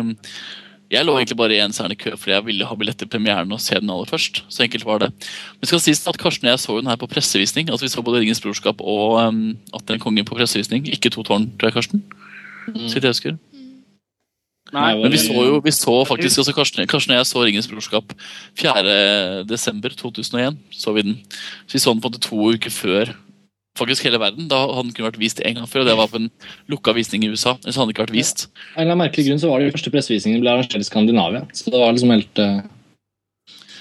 jeg 0.93 1.07
lå 1.07 1.13
egentlig 1.17 1.39
bare 1.39 1.55
i 1.55 1.61
en 1.63 1.73
særlig 1.73 1.95
kø 2.03 2.11
fordi 2.13 2.35
jeg 2.35 2.45
ville 2.45 2.65
ha 2.69 2.75
billett 2.77 2.99
til 3.01 3.09
premieren 3.09 3.51
og 3.55 3.61
se 3.63 3.73
den 3.79 3.89
aller 3.89 4.05
først. 4.05 4.43
Så 4.45 4.61
enkelt 4.61 4.85
var 4.85 4.99
det. 5.01 5.09
Men 5.57 5.69
skal 5.69 5.81
sies 5.81 6.03
at 6.09 6.19
Karsten 6.21 6.45
og 6.45 6.51
jeg 6.53 6.61
så 6.61 6.75
den 6.77 6.91
her 6.91 6.99
på 7.01 7.09
pressevisning. 7.09 7.71
Altså 7.71 7.87
Vi 7.87 7.89
så 7.89 8.03
både 8.05 8.19
Ringens 8.21 8.41
brorskap 8.43 8.77
og 8.81 9.17
um, 9.23 9.57
'At 9.73 9.87
den 9.87 10.01
kongen' 10.03 10.27
på 10.27 10.37
pressevisning. 10.37 10.85
Ikke 10.93 11.09
To 11.09 11.23
tårn, 11.23 11.49
tror 11.57 11.67
jeg, 11.71 11.73
Karsten. 11.73 12.03
Så 12.75 12.93
vidt 12.93 13.03
jeg 13.03 13.15
husker. 13.15 13.33
Nei, 14.73 14.95
Men 14.97 15.11
vi 15.11 15.17
så 15.17 15.33
jo 15.33 15.61
vi 15.63 15.71
så 15.71 16.05
faktisk, 16.05 16.37
altså 16.37 16.53
Karsten, 16.53 16.87
Karsten 16.87 17.11
og 17.13 17.17
jeg 17.17 17.25
så 17.25 17.43
Ringens 17.43 17.67
brorskap 17.67 18.13
4.12.2001. 18.57 20.55
så 20.71 20.93
vi 20.93 21.01
den. 21.01 21.19
Så 21.67 21.73
vi 21.73 21.79
så 21.79 21.93
den 21.93 22.01
på 22.01 22.07
en 22.07 22.11
måte 22.13 22.19
to 22.19 22.35
uker 22.53 22.69
før 22.69 23.13
faktisk 23.77 24.05
hele 24.07 24.21
verden. 24.21 24.47
Da 24.51 24.61
hadde 24.67 24.89
den 24.89 24.93
kun 24.97 25.07
vært 25.07 25.19
vist 25.21 25.41
en 25.41 25.57
gang 25.57 25.69
før, 25.69 25.83
og 25.83 25.89
det 25.89 25.97
var 25.97 26.11
på 26.11 26.21
en 26.21 26.29
lukka 26.71 26.93
visning 26.97 27.25
i 27.25 27.31
USA. 27.33 27.55
Ellers 27.63 27.79
hadde 27.79 27.89
den 27.89 27.95
ikke 27.95 28.05
vært 28.05 28.15
vist. 28.15 28.45
Av 28.47 28.81
en 28.81 28.83
eller 28.83 28.93
annen 28.93 29.03
merkelig 29.05 29.27
grunn 29.29 29.41
så 29.41 29.49
var 29.49 29.59
det 29.59 29.69
jo 29.69 29.75
første 29.77 29.93
pressevisningen 29.93 30.43
ble 30.43 30.53
arrangert 30.53 30.77
i 30.77 30.89
Skandinavia. 30.89 31.43
Så 31.57 31.73
det 31.73 31.81
var 31.81 31.95
liksom 31.95 32.13
helt 32.13 32.43
eh, 32.43 32.59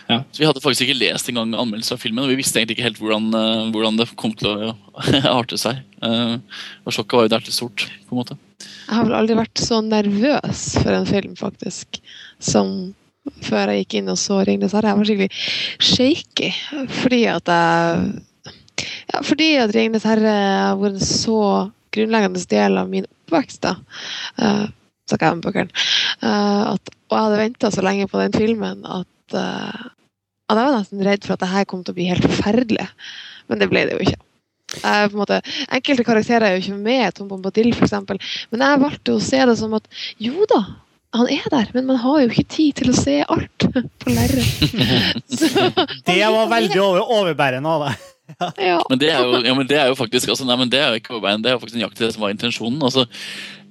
Så 0.08 0.40
vi 0.40 0.48
hadde 0.48 0.64
faktisk 0.64 0.86
ikke 0.86 1.00
lest 1.02 1.28
engang 1.28 1.52
anmeldelser 1.52 1.98
av 1.98 2.04
filmen, 2.04 2.24
og 2.24 2.32
vi 2.32 2.38
visste 2.40 2.60
egentlig 2.60 2.78
ikke 2.78 2.88
helt 2.88 3.02
hvordan, 3.02 3.28
uh, 3.36 3.68
hvordan 3.74 4.00
det 4.00 4.08
kom 4.20 4.32
til 4.38 4.50
å 4.52 4.72
arte 5.38 5.60
seg. 5.60 5.84
Uh, 6.04 6.40
og 6.86 6.96
sjokket 6.96 7.18
var 7.18 7.28
jo 7.28 7.34
der 7.36 7.46
til 7.46 7.58
stort, 7.60 7.86
på 8.08 8.16
en 8.16 8.22
måte. 8.22 8.40
Jeg 8.62 8.96
har 8.96 9.06
vel 9.06 9.16
aldri 9.18 9.38
vært 9.38 9.60
så 9.60 9.80
nervøs 9.84 10.66
for 10.80 10.96
en 10.96 11.08
film, 11.08 11.36
faktisk, 11.38 12.00
som 12.42 12.92
før 13.44 13.70
jeg 13.70 13.84
gikk 13.84 14.00
inn 14.00 14.10
og 14.10 14.18
så 14.18 14.40
'Ringenes 14.42 14.74
herre'. 14.74 14.90
Jeg 14.90 14.98
var 14.98 15.06
skikkelig 15.06 15.30
shaky 15.78 16.48
fordi 16.90 17.20
at 17.30 17.50
jeg 17.52 18.22
ja, 19.12 19.22
fordi 19.22 19.48
at 19.62 19.72
'Ringenes 19.74 20.06
herre' 20.08 20.36
har 20.36 20.78
vært 20.80 21.00
en 21.00 21.06
så 21.06 21.40
grunnleggende 21.92 22.44
del 22.50 22.78
av 22.80 22.88
min 22.88 23.08
oppvekst. 23.08 23.62
da. 23.62 23.76
Uh, 24.40 24.66
snakker 25.08 25.28
jeg 25.28 25.36
om 25.36 25.44
bøkene. 25.44 25.84
Uh, 26.22 26.74
at, 26.74 26.92
og 27.10 27.16
jeg 27.16 27.24
hadde 27.26 27.40
venta 27.42 27.72
så 27.72 27.84
lenge 27.84 28.08
på 28.10 28.20
den 28.22 28.34
filmen 28.36 28.84
at, 28.86 29.36
uh, 29.36 29.88
at 30.48 30.58
jeg 30.58 30.66
var 30.68 30.76
nesten 30.78 31.06
redd 31.06 31.24
for 31.26 31.36
at 31.36 31.44
det 31.44 31.52
her 31.52 31.66
kom 31.68 31.82
til 31.84 31.94
å 31.94 31.98
bli 31.98 32.10
helt 32.10 32.28
forferdelig. 32.28 32.86
Men 33.50 33.62
det 33.62 33.70
ble 33.72 33.86
det 33.88 33.98
jo 33.98 34.06
ikke. 34.06 34.20
Uh, 34.78 35.04
på 35.04 35.12
en 35.12 35.20
måte, 35.20 35.42
enkelte 35.68 36.06
karakterer 36.06 36.46
er 36.46 36.56
jo 36.56 36.62
ikke 36.64 36.78
med, 36.80 37.10
Tom 37.16 37.28
Bombadil 37.28 37.74
f.eks. 37.74 37.92
Men 38.52 38.64
jeg 38.64 38.84
valgte 38.86 39.18
å 39.18 39.22
se 39.22 39.42
det 39.50 39.58
som 39.60 39.76
at 39.76 39.90
jo 40.22 40.48
da, 40.50 40.62
han 41.12 41.28
er 41.28 41.44
der, 41.52 41.68
men 41.74 41.84
man 41.90 41.98
har 42.00 42.22
jo 42.22 42.30
ikke 42.30 42.48
tid 42.48 42.78
til 42.80 42.92
å 42.92 42.96
se 42.96 43.18
alt 43.20 43.66
på 44.00 44.14
lerret. 44.14 44.62
det 46.08 46.16
var 46.24 46.48
veldig 46.54 46.80
over, 46.80 47.04
overbærende 47.20 47.74
av 47.74 47.86
deg. 47.88 48.08
Ja. 48.56 48.78
Men 48.88 49.00
det 49.00 49.10
jo, 49.10 49.40
ja, 49.44 49.52
men 49.54 49.66
det 49.68 49.76
er 49.76 49.90
jo 49.90 49.96
faktisk 49.98 50.30
altså, 50.32 50.46
nei, 50.48 50.54
men 50.56 50.70
det 50.72 50.78
er 50.80 50.94
jo 50.94 51.00
ikke 51.00 51.18
veien, 51.20 51.42
det 51.42 51.50
er 51.50 51.56
jo 51.56 51.60
faktisk 51.60 51.96
til 51.98 52.06
det 52.06 52.12
som 52.14 52.22
var 52.24 52.32
intensjonen. 52.32 52.78
altså 52.82 53.04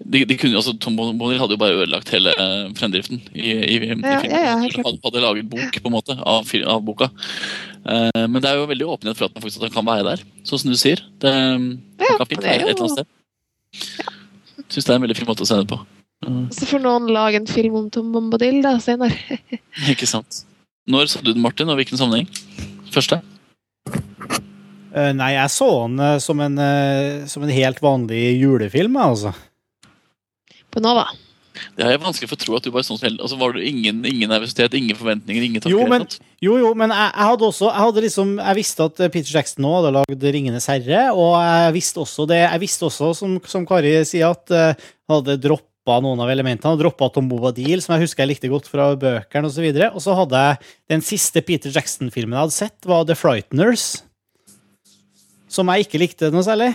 de, 0.06 0.24
de 0.26 0.38
kunne, 0.38 0.58
altså, 0.58 0.74
Tom 0.82 0.96
Bonner 0.98 1.40
hadde 1.40 1.56
jo 1.56 1.62
bare 1.62 1.78
ødelagt 1.78 2.10
hele 2.14 2.34
uh, 2.38 2.70
fremdriften 2.78 3.22
i, 3.34 3.52
i, 3.52 3.76
i 3.76 3.80
filmen. 3.84 4.06
Ja, 4.06 4.20
ja, 4.26 4.42
ja, 4.50 4.56
hadde, 4.60 4.98
hadde 5.06 5.24
laget 5.24 5.50
bok 5.50 5.78
på 5.78 5.92
en 5.92 5.96
måte 5.96 6.18
av, 6.18 6.54
av 6.74 6.84
boka. 6.86 7.10
Eh, 7.82 8.26
men 8.28 8.42
det 8.42 8.50
er 8.50 8.60
jo 8.60 8.68
veldig 8.70 8.88
åpenhet 8.94 9.18
for 9.18 9.28
at 9.28 9.36
han 9.36 9.44
faktisk 9.44 9.62
at 9.62 9.70
han 9.70 9.76
kan 9.76 9.88
være 9.88 10.06
der, 10.10 10.24
sånn 10.48 10.64
som 10.64 10.74
du 10.74 10.78
sier. 10.80 11.02
Det, 11.22 11.32
ja, 11.32 12.14
kan 12.20 12.30
fint 12.30 12.44
det 12.44 12.52
er 12.52 12.66
jo... 12.66 12.70
et 12.70 12.76
eller 12.76 12.86
annet 12.86 12.98
sted. 12.98 14.66
Syns 14.72 14.88
det 14.88 14.94
er 14.94 15.00
en 15.00 15.06
veldig 15.06 15.18
fin 15.18 15.30
måte 15.30 15.46
å 15.46 15.50
se 15.50 15.60
det 15.62 15.70
på. 15.70 15.80
Så 16.54 16.68
får 16.70 16.84
noen 16.84 17.10
lage 17.14 17.42
en 17.42 17.50
film 17.50 17.80
om 17.80 17.90
Tom 17.94 18.12
Bombadil 18.14 18.62
da, 18.66 18.76
senere. 18.82 19.40
Ikke 19.94 20.10
sant. 20.10 20.44
Når 20.90 21.14
så 21.14 21.22
du 21.22 21.32
den, 21.32 21.42
Martin, 21.42 21.70
og 21.70 21.80
hvilken 21.80 21.98
sammenheng? 21.98 22.30
Første? 22.94 23.22
Eh, 24.92 25.12
nei, 25.16 25.34
jeg 25.38 25.52
så 25.54 25.70
den 25.86 26.00
eh, 26.04 26.18
som 26.20 26.40
en, 26.44 26.58
eh, 26.60 27.26
som 27.32 27.44
en 27.46 27.54
helt 27.54 27.80
vanlig 27.84 28.22
julefilm, 28.42 28.98
altså. 29.00 29.32
På 30.72 30.84
Nova. 30.84 31.06
Det 31.76 31.84
er 31.86 32.00
vanskelig 32.00 32.30
for 32.32 32.40
å 32.40 32.42
tro 32.42 32.56
at 32.58 32.66
du 32.66 32.72
bare 32.74 32.86
sånn 32.88 33.20
altså, 33.20 33.36
Var 33.38 33.58
det 33.58 33.66
ingen, 33.68 34.00
ingen 34.08 34.32
nervøsitet, 34.32 34.74
ingen 34.80 34.96
forventninger, 34.98 35.44
ingen 35.46 35.62
tanker? 35.62 35.76
Jo, 35.76 35.84
men, 35.92 36.06
jo, 36.42 36.56
jo, 36.58 36.70
men 36.80 36.94
jeg, 36.96 37.10
jeg 37.12 37.28
hadde 37.28 37.46
også 37.50 37.68
Jeg 37.68 37.86
hadde 37.86 38.04
liksom 38.06 38.32
Jeg 38.40 38.58
visste 38.58 38.88
at 38.88 39.02
Peter 39.14 39.34
Jackson 39.36 39.66
nå 39.66 39.74
hadde 39.76 39.92
lagd 39.98 40.24
'Ringenes 40.26 40.70
herre', 40.72 41.02
og 41.12 41.36
jeg 41.44 41.76
visste 41.76 42.02
også 42.02 42.26
det 42.32 42.40
Jeg 42.40 42.62
visste 42.64 42.88
også, 42.88 43.12
som, 43.20 43.36
som 43.52 43.68
Kari 43.68 43.92
sier, 44.08 44.32
at 44.32 44.56
uh, 44.56 44.88
hadde 45.12 45.38
droppa 45.44 46.00
noen 46.02 46.24
av 46.24 46.32
elementene. 46.32 46.80
Droppa 46.80 47.12
Tom 47.12 47.28
Bobadil, 47.30 47.84
som 47.84 47.98
jeg 47.98 48.08
husker 48.08 48.24
jeg 48.24 48.32
likte 48.32 48.52
godt 48.52 48.72
fra 48.72 48.94
bøkene, 48.96 49.52
osv. 49.52 49.68
Og, 49.68 49.82
så 49.82 49.92
og 49.92 50.06
så 50.08 50.16
hadde 50.24 50.46
jeg 50.46 50.72
den 50.96 51.04
siste 51.06 51.44
Peter 51.46 51.74
Jackson-filmen 51.74 52.38
jeg 52.38 52.48
hadde 52.48 52.58
sett, 52.58 52.80
var 52.88 53.04
'The 53.06 53.20
Frighteners', 53.20 53.90
som 55.52 55.72
jeg 55.72 55.86
ikke 55.86 56.02
likte 56.02 56.32
noe 56.32 56.46
særlig. 56.46 56.72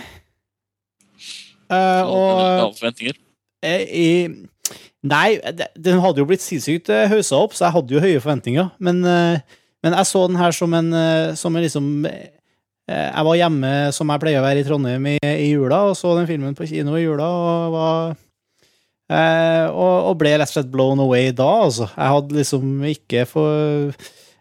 Uh, 1.67 2.03
og 2.05 2.27
Lave 2.37 2.75
forventninger. 2.77 3.17
Uh, 3.65 4.45
Nei, 5.07 5.37
den 5.77 6.01
hadde 6.03 6.19
jo 6.19 6.27
blitt 6.27 6.43
sinnssykt 6.43 6.89
eh, 6.91 7.05
haussa 7.07 7.37
opp, 7.39 7.53
så 7.55 7.67
jeg 7.67 7.75
hadde 7.77 7.93
jo 7.95 8.01
høye 8.03 8.19
forventninger. 8.19 8.71
Men, 8.83 8.99
uh, 9.05 9.61
men 9.85 9.95
jeg 9.95 10.09
så 10.09 10.23
den 10.27 10.39
her 10.39 10.55
som 10.55 10.73
en, 10.75 10.89
som 11.37 11.55
en 11.55 11.63
liksom 11.63 12.07
Jeg 12.87 13.23
var 13.27 13.35
hjemme 13.35 13.69
som 13.91 14.09
jeg 14.09 14.21
pleier 14.23 14.39
å 14.41 14.45
være 14.45 14.61
i 14.63 14.65
Trondheim 14.65 15.07
i, 15.11 15.17
i 15.19 15.49
jula, 15.51 15.81
og 15.89 15.95
så 15.99 16.13
den 16.17 16.27
filmen 16.27 16.55
på 16.55 16.67
kino 16.69 16.95
i 16.97 17.03
jula, 17.03 17.27
og 17.27 17.75
var 17.75 18.15
og, 19.07 19.95
og 20.09 20.15
ble 20.19 20.33
rett 20.35 20.49
og 20.49 20.55
slett 20.55 20.71
blown 20.71 20.99
away 20.99 21.29
da, 21.35 21.47
altså. 21.67 21.87
Jeg 21.93 22.13
hadde 22.15 22.39
liksom 22.39 22.71
ikke 22.89 23.25
for 23.29 23.91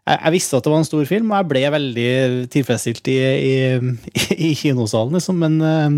jeg, 0.06 0.18
jeg 0.22 0.34
visste 0.36 0.58
at 0.58 0.66
det 0.66 0.72
var 0.72 0.82
en 0.82 0.88
stor 0.88 1.08
film, 1.08 1.30
og 1.32 1.40
jeg 1.40 1.50
ble 1.52 1.62
veldig 1.76 2.10
tilfredsstilt 2.54 3.10
i, 3.12 3.16
i, 3.50 3.54
i 4.50 4.52
kinosalen, 4.58 5.18
liksom, 5.18 5.40
men 5.42 5.56
eh, 5.60 5.96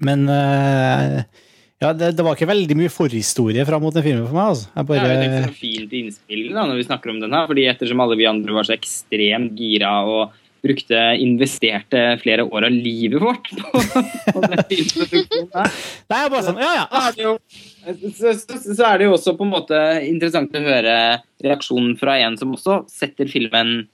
Men 0.00 0.28
eh, 0.32 1.16
ja, 1.80 1.90
det, 1.96 2.12
det 2.16 2.24
var 2.24 2.36
ikke 2.36 2.48
veldig 2.48 2.76
mye 2.76 2.92
forhistorie 2.92 3.64
fram 3.68 3.82
mot 3.84 3.94
den 3.96 4.04
filmen 4.04 4.26
for 4.28 4.36
meg. 4.36 4.52
altså. 4.52 4.68
Jeg 4.76 4.86
Det 4.86 4.96
er 4.96 5.06
jo 5.08 5.16
et 5.16 5.34
bare, 5.34 5.56
fint 5.56 5.96
innspill 5.96 6.44
da, 6.52 6.64
når 6.68 6.76
vi 6.76 6.86
snakker 6.86 7.12
om 7.12 7.20
den 7.22 7.32
her, 7.36 7.46
fordi 7.48 7.66
ettersom 7.72 8.02
alle 8.04 8.18
vi 8.20 8.28
andre 8.28 8.56
var 8.56 8.68
så 8.68 8.76
ekstremt 8.76 9.60
gira 9.60 9.92
og 10.04 10.36
brukte, 10.60 10.98
investerte 11.24 12.02
flere 12.20 12.44
år 12.44 12.66
av 12.68 12.74
livet 12.74 13.22
vårt 13.22 13.48
på, 13.56 13.80
på 13.80 14.42
den 14.44 14.64
filmen. 14.68 15.30
Nei, 16.12 16.18
jeg 16.20 16.32
bare 16.34 16.42
sånn, 16.50 16.60
ja, 16.60 16.74
ja. 16.76 17.36
Så 17.80 17.88
er, 17.88 17.96
det 17.96 18.12
så, 18.16 18.58
så, 18.60 18.84
er 18.86 19.00
det 19.00 19.08
jo 19.08 19.14
også 19.16 19.34
på 19.38 19.46
en 19.46 19.54
måte 19.54 19.78
interessant 20.04 20.54
å 20.56 20.62
høre 20.64 20.94
reaksjonen 21.44 21.96
fra 22.00 22.18
en 22.20 22.36
som 22.40 22.52
også 22.56 22.82
setter 22.92 23.30
filmen 23.30 23.86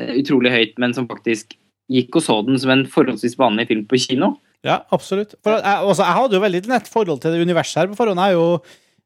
eh, 0.00 0.16
utrolig 0.18 0.52
høyt, 0.54 0.74
men 0.82 0.94
som 0.96 1.06
faktisk 1.10 1.54
gikk 1.88 2.18
og 2.18 2.24
så 2.24 2.40
den 2.44 2.58
som 2.60 2.74
en 2.74 2.84
forholdsvis 2.90 3.38
vanlig 3.40 3.68
film 3.70 3.86
på 3.88 4.00
kino. 4.02 4.34
Ja, 4.66 4.82
absolutt. 4.94 5.36
For 5.46 5.56
jeg, 5.56 5.86
også, 5.86 6.02
jeg 6.02 6.18
hadde 6.18 6.36
jo 6.36 6.44
veldig 6.44 6.62
nett 6.72 6.90
forhold 6.90 7.22
til 7.22 7.34
det 7.34 7.46
universet 7.46 7.84
her 7.84 7.90
på 7.92 7.98
forhånd. 8.00 8.18
Jeg 8.18 8.34
har 8.34 8.36
jo 8.36 8.60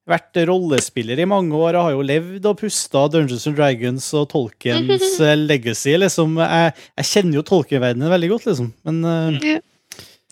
vært 0.08 0.40
rollespiller 0.48 1.20
i 1.22 1.28
mange 1.28 1.54
år 1.54 1.76
og 1.76 1.86
har 1.86 1.94
jo 1.94 2.06
levd 2.08 2.48
og 2.50 2.56
pusta 2.58 3.04
Dungeons 3.12 3.44
and 3.46 3.58
Dragons 3.60 4.08
og 4.18 4.26
Tolkiens 4.32 5.12
eh, 5.22 5.36
legacy. 5.38 5.94
liksom. 6.00 6.40
Jeg, 6.42 6.74
jeg 6.98 7.10
kjenner 7.12 7.38
jo 7.38 7.46
Tolkien-verdenen 7.52 8.16
veldig 8.16 8.32
godt, 8.32 8.48
liksom. 8.50 8.72
Men, 8.88 9.04
ja, 9.38 9.60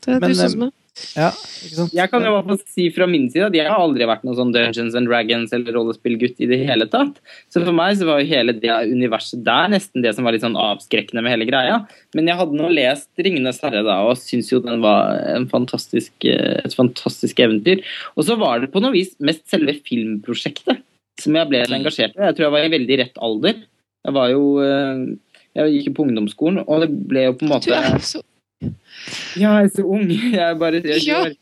Det 0.01 0.17
er 0.17 0.23
Men, 0.25 0.33
du 0.33 0.41
som 0.41 0.49
eh, 0.49 0.63
meg. 0.65 0.77
Ja, 1.17 1.31
ikke 1.65 1.77
sant? 1.77 1.95
Jeg 1.97 2.11
kan 2.13 2.25
jo 2.25 2.33
bare 2.37 2.57
si 2.63 2.87
fra 2.95 3.07
min 3.11 3.27
side 3.33 3.49
at 3.49 3.57
jeg 3.57 3.67
har 3.69 3.81
aldri 3.81 4.07
vært 4.09 4.25
noen 4.27 4.39
sånn 4.39 4.53
Dungeons 4.55 4.97
and 4.99 5.09
Dragons 5.11 5.55
eller 5.57 5.77
rollespillgutt 5.77 6.43
i 6.43 6.49
det 6.51 6.61
hele 6.69 6.87
tatt. 6.91 7.19
Så 7.53 7.63
for 7.65 7.77
meg 7.77 7.97
så 7.99 8.09
var 8.09 8.21
jo 8.23 8.31
hele 8.31 8.55
det 8.57 8.77
universet 8.91 9.43
der 9.47 9.73
nesten 9.73 10.05
det 10.05 10.15
som 10.17 10.27
var 10.27 10.37
litt 10.37 10.45
sånn 10.45 10.59
avskrekkende 10.61 11.25
med 11.27 11.35
hele 11.35 11.49
greia. 11.49 11.81
Men 12.17 12.31
jeg 12.31 12.41
hadde 12.41 12.61
nå 12.61 12.71
lest 12.75 13.11
'Ringenes 13.19 13.63
herre' 13.65 13.85
da, 13.87 14.01
og 14.07 14.21
syns 14.21 14.53
jo 14.53 14.63
den 14.65 14.85
var 14.85 15.19
en 15.35 15.49
fantastisk, 15.51 16.13
eh, 16.25 16.61
et 16.65 16.77
fantastisk 16.77 17.41
eventyr. 17.41 17.85
Og 18.17 18.27
så 18.29 18.39
var 18.41 18.61
det 18.61 18.73
på 18.73 18.83
noe 18.83 18.95
vis 18.95 19.17
mest 19.21 19.47
selve 19.51 19.77
filmprosjektet 19.87 20.85
som 21.21 21.37
jeg 21.37 21.51
ble 21.51 21.65
engasjert 21.67 22.17
i. 22.17 22.25
Jeg 22.29 22.37
tror 22.37 22.49
jeg 22.49 22.57
var 22.57 22.65
i 22.65 22.75
veldig 22.77 22.99
rett 23.03 23.21
alder. 23.21 23.61
Jeg 24.07 24.17
var 24.17 24.33
jo 24.33 24.45
eh, 24.65 25.05
Jeg 25.51 25.73
gikk 25.75 25.87
jo 25.91 25.95
på 25.99 26.05
ungdomsskolen, 26.07 26.63
og 26.63 26.85
det 26.85 26.93
ble 27.11 27.25
jo 27.27 27.33
på 27.35 27.45
en 27.45 27.51
måte 27.51 27.73
Du 27.73 27.75
er 27.75 28.05
så 28.07 28.23
ja, 28.61 29.55
jeg 29.61 29.69
er 29.69 29.73
så 29.75 29.85
ung. 29.89 30.05
Jeg 30.37 30.43
er 30.45 30.59
bare 30.61 30.83
23 30.85 31.07
Ja. 31.09 31.23
år. 31.25 31.37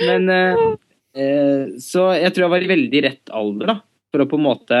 Men 0.00 0.28
eh, 0.30 0.60
eh, 1.16 1.64
Så 1.82 2.04
jeg 2.20 2.34
tror 2.34 2.44
jeg 2.44 2.52
var 2.52 2.66
i 2.66 2.68
veldig 2.70 3.00
rett 3.06 3.32
alder, 3.32 3.72
da. 3.72 3.76
For 4.12 4.22
å 4.22 4.28
på 4.30 4.38
en 4.38 4.44
måte 4.46 4.80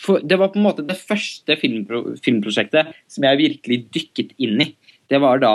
for, 0.00 0.22
Det 0.22 0.38
var 0.38 0.52
på 0.54 0.60
en 0.60 0.64
måte 0.68 0.84
det 0.86 0.96
første 0.96 1.56
filmpro, 1.60 2.14
filmprosjektet 2.22 2.94
som 3.10 3.26
jeg 3.26 3.40
virkelig 3.42 3.80
dykket 3.92 4.30
inn 4.38 4.62
i. 4.62 4.68
Det 5.10 5.18
var 5.20 5.42
da 5.42 5.52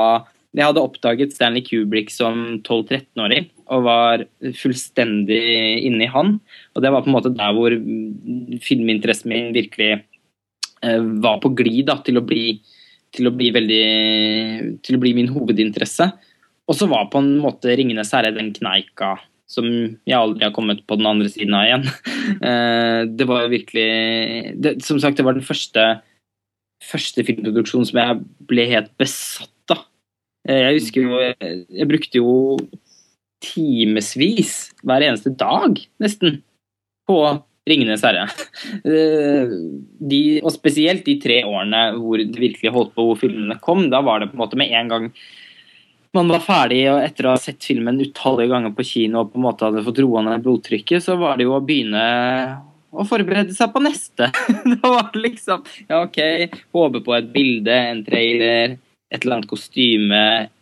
jeg 0.55 0.63
hadde 0.69 0.83
oppdaget 0.83 1.33
Stanley 1.35 1.63
Kubrick 1.65 2.11
som 2.13 2.61
12-13-åring 2.63 3.49
og 3.75 3.81
var 3.87 4.21
fullstendig 4.55 5.39
inne 5.87 6.05
i 6.05 6.11
han. 6.11 6.37
Og 6.75 6.83
det 6.83 6.91
var 6.93 7.03
på 7.03 7.09
en 7.11 7.15
måte 7.17 7.31
der 7.35 7.55
hvor 7.57 7.73
mm, 7.75 8.59
filminteressen 8.63 9.31
min 9.33 9.49
virkelig 9.55 9.89
eh, 10.83 11.01
var 11.25 11.41
på 11.43 11.51
glid 11.57 11.89
da, 11.89 11.97
til 12.05 12.21
å 12.21 12.23
bli 12.23 12.59
til 13.15 13.29
å 13.29 13.33
bli 13.35 13.51
veldig 13.55 13.85
til 14.85 14.97
å 14.97 15.01
bli 15.01 15.13
min 15.17 15.31
hovedinteresse. 15.31 16.09
Og 16.65 16.77
så 16.77 16.87
var 16.89 17.09
på 17.11 17.21
en 17.21 17.37
måte 17.41 17.71
'Ringenes 17.71 18.13
herre' 18.13 18.33
den 18.35 18.53
kneika 18.53 19.15
som 19.47 19.65
jeg 19.67 20.17
aldri 20.17 20.45
har 20.47 20.53
kommet 20.55 20.81
på 20.89 20.97
den 20.97 21.07
andre 21.09 21.29
siden 21.29 21.57
av 21.57 21.67
igjen. 21.67 21.85
Eh, 22.41 23.05
Det 23.05 23.27
var 23.29 23.47
virkelig 23.47 24.55
det, 24.57 24.81
Som 24.83 24.99
sagt, 24.99 25.17
det 25.17 25.25
var 25.25 25.33
den 25.37 25.45
første, 25.45 26.01
første 26.81 27.23
filmproduksjonen 27.23 27.85
som 27.85 27.99
jeg 28.01 28.23
ble 28.49 28.65
helt 28.65 28.89
besatt 28.97 29.75
av. 29.75 29.85
Eh, 30.47 30.57
Jeg 30.65 30.79
husker 30.79 31.01
jo 31.05 31.19
Jeg, 31.21 31.87
brukte 31.87 32.17
jo 32.17 32.57
timevis 33.45 34.71
hver 34.81 35.05
eneste 35.05 35.29
dag, 35.37 35.77
nesten, 36.01 36.41
på 37.05 37.43
'Ringenes 37.65 38.03
herre'. 38.05 38.27
Eh, 38.85 39.55
De, 39.99 40.21
og 40.43 40.53
spesielt 40.53 41.05
de 41.05 41.17
tre 41.21 41.39
årene 41.43 41.95
hvor 41.97 42.21
det 42.21 42.37
virkelig 42.37 42.73
holdt 42.73 42.93
på 42.93 43.07
hvor 43.07 43.17
filmene 43.17 43.57
kom. 43.61 43.87
Da 43.89 44.03
var 44.05 44.21
det 44.21 44.29
på 44.29 44.37
en 44.37 44.43
måte 44.43 44.59
med 44.59 44.71
en 44.71 44.91
gang 44.91 45.09
man 46.15 46.31
var 46.31 46.39
ferdig 46.39 46.85
og 46.87 47.01
etter 47.03 47.27
å 47.27 47.33
ha 47.33 47.39
sett 47.41 47.65
filmen 47.65 47.99
utallige 47.99 48.53
ganger 48.53 48.71
på 48.75 48.85
kino 48.87 49.23
og 49.23 49.33
på 49.33 49.39
en 49.39 49.45
måte 49.49 49.67
hadde 49.67 49.83
fått 49.83 49.99
roa 49.99 50.21
ned 50.23 50.45
blodtrykket, 50.45 51.03
så 51.03 51.17
var 51.19 51.35
det 51.35 51.47
jo 51.47 51.57
å 51.57 51.63
begynne 51.63 52.05
å 52.95 53.03
forberede 53.07 53.55
seg 53.55 53.73
på 53.73 53.81
neste. 53.83 54.29
da 54.71 54.91
var 54.93 55.09
det 55.11 55.23
liksom 55.25 55.65
Ja, 55.89 56.05
OK, 56.05 56.21
håpe 56.75 57.01
på 57.03 57.17
et 57.17 57.31
bilde, 57.33 57.75
en 57.75 58.03
trailer, 58.07 58.77
et 59.11 59.19
eller 59.25 59.39
annet 59.39 59.51
kostyme, 59.51 60.21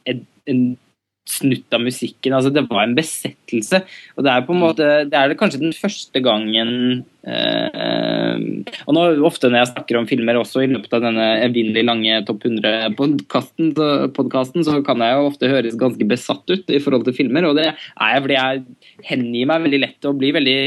et, 0.09 0.25
en 0.49 0.63
snutt 1.23 1.72
av 1.73 1.81
musikken. 1.83 2.33
altså 2.35 2.51
Det 2.51 2.65
var 2.67 2.83
en 2.83 2.95
besettelse. 2.97 3.79
Og 4.17 4.25
det 4.25 4.31
er 4.31 4.45
på 4.45 4.53
en 4.53 4.61
måte, 4.61 4.88
det 5.07 5.17
er 5.17 5.31
det 5.31 5.38
kanskje 5.39 5.61
den 5.61 5.75
første 5.75 6.19
gangen 6.23 6.72
eh, 7.23 8.35
Og 8.83 8.91
nå 8.95 9.03
ofte 9.23 9.47
når 9.47 9.61
jeg 9.61 9.72
snakker 9.72 9.99
om 9.99 10.07
filmer 10.09 10.39
også 10.39 10.65
i 10.65 10.69
løpet 10.72 10.97
av 10.97 11.06
denne 11.06 11.27
evinnelig 11.45 11.85
lange 11.88 12.19
Topp 12.27 12.43
100-podkasten, 12.49 13.72
så, 13.77 14.67
så 14.67 14.81
kan 14.85 15.03
jeg 15.03 15.15
jo 15.15 15.29
ofte 15.29 15.51
høres 15.51 15.79
ganske 15.79 16.07
besatt 16.09 16.43
ut 16.51 16.73
i 16.73 16.81
forhold 16.83 17.07
til 17.07 17.15
filmer. 17.15 17.47
Og 17.47 17.56
det 17.59 17.69
er 17.72 18.19
fordi 18.19 18.39
jeg 18.39 18.65
hengir 19.07 19.47
meg 19.49 19.67
veldig 19.67 19.83
lett 19.85 20.09
og 20.09 20.19
blir 20.19 20.35
veldig 20.35 20.57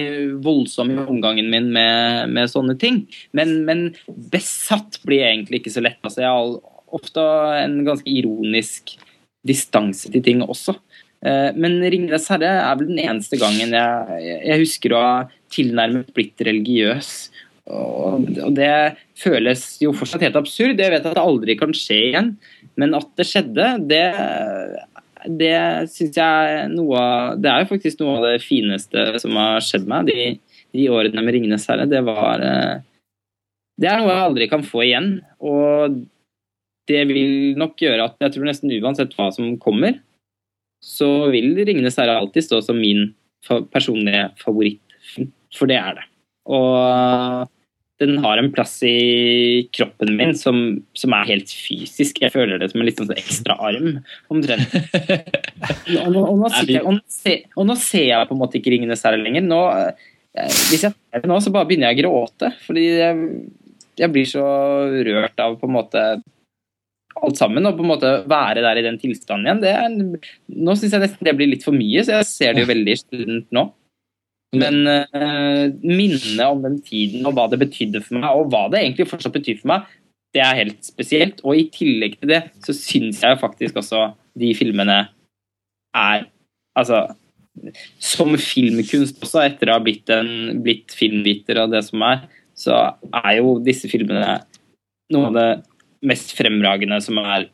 voldsom 0.45 0.95
i 0.95 1.01
omgangen 1.05 1.53
min 1.53 1.69
med, 1.75 2.33
med 2.33 2.53
sånne 2.53 2.79
ting. 2.81 3.05
Men, 3.37 3.59
men 3.69 3.91
besatt 4.33 5.03
blir 5.05 5.21
jeg 5.21 5.37
egentlig 5.37 5.63
ikke 5.63 5.77
så 5.77 5.85
lett. 5.85 6.01
altså 6.01 6.25
Jeg 6.25 6.33
har 6.33 6.57
ofte 6.97 7.23
en 7.61 7.83
ganske 7.85 8.09
ironisk 8.09 8.97
distanse 9.47 10.11
til 10.13 10.25
ting 10.25 10.43
også. 10.45 10.77
Eh, 11.25 11.51
men 11.57 11.81
'Ringenes 11.81 12.29
herre' 12.31 12.53
er 12.61 12.77
vel 12.79 12.91
den 12.93 13.03
eneste 13.03 13.39
gangen 13.41 13.73
jeg, 13.73 14.23
jeg 14.45 14.63
husker 14.63 14.95
å 14.95 15.03
ha 15.03 15.17
tilnærmet 15.53 16.13
blitt 16.17 16.43
religiøs. 16.45 17.11
Og, 17.67 18.29
det 18.55 18.95
føles 19.19 19.65
jo 19.83 19.95
fortsatt 19.97 20.23
helt 20.23 20.39
absurd. 20.39 20.79
Jeg 20.79 20.93
vet 20.93 21.07
at 21.07 21.17
det 21.17 21.23
aldri 21.23 21.57
kan 21.59 21.73
skje 21.75 21.99
igjen. 22.13 22.35
Men 22.79 22.95
at 22.95 23.09
det 23.19 23.27
skjedde, 23.27 23.71
det, 23.91 24.05
det 25.41 25.57
syns 25.91 26.19
jeg 26.21 26.67
noe 26.75 27.01
av 27.01 27.41
Det 27.41 27.51
er 27.51 27.65
jo 27.65 27.71
faktisk 27.73 28.03
noe 28.03 28.19
av 28.21 28.27
det 28.29 28.45
fineste 28.45 29.07
som 29.23 29.39
har 29.41 29.65
skjedd 29.65 29.89
meg 29.91 30.13
de, 30.13 30.29
de 30.77 30.91
årene 30.93 31.25
med 31.25 31.35
'Ringenes 31.35 31.67
herre'. 31.71 31.89
Det 31.91 32.05
var 32.07 32.45
eh, 32.45 32.85
Det 33.81 33.91
er 33.91 33.99
noe 33.99 34.13
jeg 34.13 34.27
aldri 34.29 34.51
kan 34.53 34.63
få 34.65 34.85
igjen. 34.87 35.11
Og 35.41 36.05
det 36.87 37.03
vil 37.11 37.57
nok 37.59 37.79
gjøre 37.83 38.07
at 38.09 38.21
jeg 38.23 38.35
tror 38.35 38.49
nesten 38.49 38.75
uansett 38.79 39.15
hva 39.17 39.31
som 39.35 39.57
kommer, 39.63 39.99
så 40.83 41.29
vil 41.33 41.57
'Ringenes 41.57 41.99
herre' 41.99 42.19
alltid 42.21 42.47
stå 42.47 42.63
som 42.63 42.79
min 42.79 43.15
personlige 43.73 44.31
favorittfilm. 44.43 45.33
For 45.57 45.71
det 45.71 45.79
er 45.81 45.99
det. 45.99 46.07
Og 46.47 47.49
den 47.99 48.19
har 48.21 48.39
en 48.39 48.51
plass 48.53 48.75
i 48.85 49.69
kroppen 49.73 50.13
min 50.19 50.35
som, 50.37 50.83
som 50.95 51.15
er 51.17 51.31
helt 51.31 51.49
fysisk. 51.49 52.21
Jeg 52.21 52.35
føler 52.35 52.61
det 52.61 52.69
som 52.71 52.83
en 52.83 52.89
litt 52.89 53.01
sånn 53.01 53.15
ekstra 53.17 53.57
arm, 53.57 54.03
omtrent. 54.33 54.75
Og 56.05 56.11
nå, 56.13 56.21
og, 56.21 56.35
nå 56.43 56.51
jeg, 56.53 56.83
og, 56.83 56.99
nå 56.99 57.01
ser, 57.09 57.47
og, 57.55 57.65
nå 57.71 57.75
ser, 57.81 58.05
jeg 58.11 58.29
på 58.29 58.35
en 58.37 58.41
måte 58.43 58.59
ikke 58.59 58.75
'Ringenes 58.75 59.05
herre' 59.07 59.23
lenger. 59.23 59.47
Nå, 59.47 59.61
eh, 60.37 60.51
hvis 60.69 60.85
jeg 60.85 60.93
ser 60.93 61.23
det 61.23 61.31
nå, 61.31 61.39
så 61.41 61.53
bare 61.55 61.69
begynner 61.71 61.95
jeg 61.95 61.97
å 61.97 62.03
gråte. 62.05 62.51
Fordi 62.67 62.85
jeg, 62.85 63.29
jeg 64.03 64.13
blir 64.13 64.29
så 64.29 64.45
rørt 65.09 65.41
av 65.41 65.57
på 65.57 65.71
en 65.71 65.77
måte 65.79 66.03
alt 67.25 67.39
sammen 67.39 67.69
og 67.69 67.79
på 67.79 67.85
en 67.85 67.91
måte 67.91 68.13
være 68.29 68.63
der 68.65 68.81
i 68.81 68.85
den 68.85 68.99
tilstanden 69.01 69.49
igjen. 69.49 69.63
Det 69.65 69.73
er, 69.73 70.31
nå 70.67 70.77
syns 70.77 70.97
jeg 70.97 71.05
nesten 71.05 71.29
det 71.29 71.37
blir 71.39 71.51
litt 71.51 71.67
for 71.67 71.77
mye, 71.77 72.05
så 72.05 72.19
jeg 72.19 72.31
ser 72.31 72.57
det 72.57 72.65
jo 72.65 72.71
veldig 72.73 72.97
student 73.01 73.57
nå. 73.57 73.67
Men 74.57 74.87
uh, 74.87 75.65
minnet 75.83 76.45
om 76.47 76.63
den 76.65 76.79
tiden 76.85 77.27
og 77.27 77.35
hva 77.37 77.49
det 77.53 77.61
betydde 77.61 78.03
for 78.05 78.21
meg, 78.21 78.31
og 78.31 78.53
hva 78.53 78.67
det 78.73 78.83
egentlig 78.83 79.09
fortsatt 79.11 79.35
betyr 79.35 79.61
for 79.61 79.73
meg, 79.75 79.91
det 80.37 80.43
er 80.45 80.61
helt 80.61 80.81
spesielt. 80.85 81.43
Og 81.45 81.59
i 81.59 81.69
tillegg 81.73 82.19
til 82.21 82.33
det 82.35 82.43
så 82.65 82.77
syns 82.77 83.23
jeg 83.25 83.41
faktisk 83.41 83.81
også 83.83 84.11
de 84.39 84.55
filmene 84.57 85.05
er 85.97 86.27
Altså 86.77 87.07
som 88.03 88.35
filmkunst 88.37 89.23
også, 89.25 89.41
etter 89.47 89.71
å 89.71 89.79
ha 89.79 89.81
blitt, 89.81 90.11
en, 90.13 90.59
blitt 90.61 90.93
filmviter 90.93 91.63
og 91.63 91.73
det 91.73 91.81
som 91.87 92.03
er, 92.05 92.27
så 92.57 92.77
er 93.23 93.39
jo 93.39 93.55
disse 93.65 93.89
filmene 93.89 94.35
noe 95.15 95.31
av 95.31 95.39
det 95.39 95.47
mest 96.05 96.35
fremragende 96.37 96.99
som 97.05 97.21
er 97.23 97.49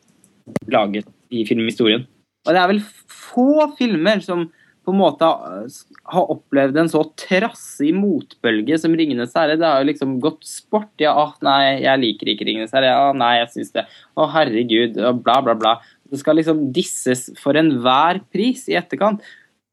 laget 0.71 1.07
i 1.33 1.45
filmhistorien. 1.47 2.05
Og 2.43 2.51
det 2.51 2.59
er 2.59 2.69
vel 2.73 2.83
få 3.07 3.69
filmer 3.77 4.19
som 4.23 4.49
på 4.83 4.91
en 4.91 4.99
måte 4.99 5.27
har 5.27 6.31
opplevd 6.33 6.77
en 6.81 6.89
så 6.91 7.05
trassig 7.19 7.93
motbølge 7.95 8.75
som 8.81 8.91
'Ringenes 8.91 9.35
herre'. 9.37 9.55
Det 9.59 9.67
har 9.67 9.79
jo 9.79 9.87
liksom 9.87 10.17
gått 10.19 10.43
sport. 10.43 10.91
Ja, 10.99 11.13
ah, 11.15 11.31
nei, 11.41 11.83
jeg 11.85 12.01
liker 12.01 12.31
ikke 12.33 12.45
'Ringenes 12.49 12.75
herre'. 12.75 12.91
Ja, 12.91 13.13
nei, 13.15 13.37
jeg 13.39 13.51
syns 13.53 13.71
det. 13.71 13.85
Å, 14.17 14.27
herregud. 14.33 14.99
Bla, 15.23 15.39
bla, 15.45 15.55
bla. 15.55 15.77
Det 16.11 16.19
skal 16.19 16.35
liksom 16.35 16.65
disses 16.75 17.29
for 17.39 17.55
enhver 17.55 18.19
pris 18.33 18.67
i 18.67 18.75
etterkant. 18.75 19.23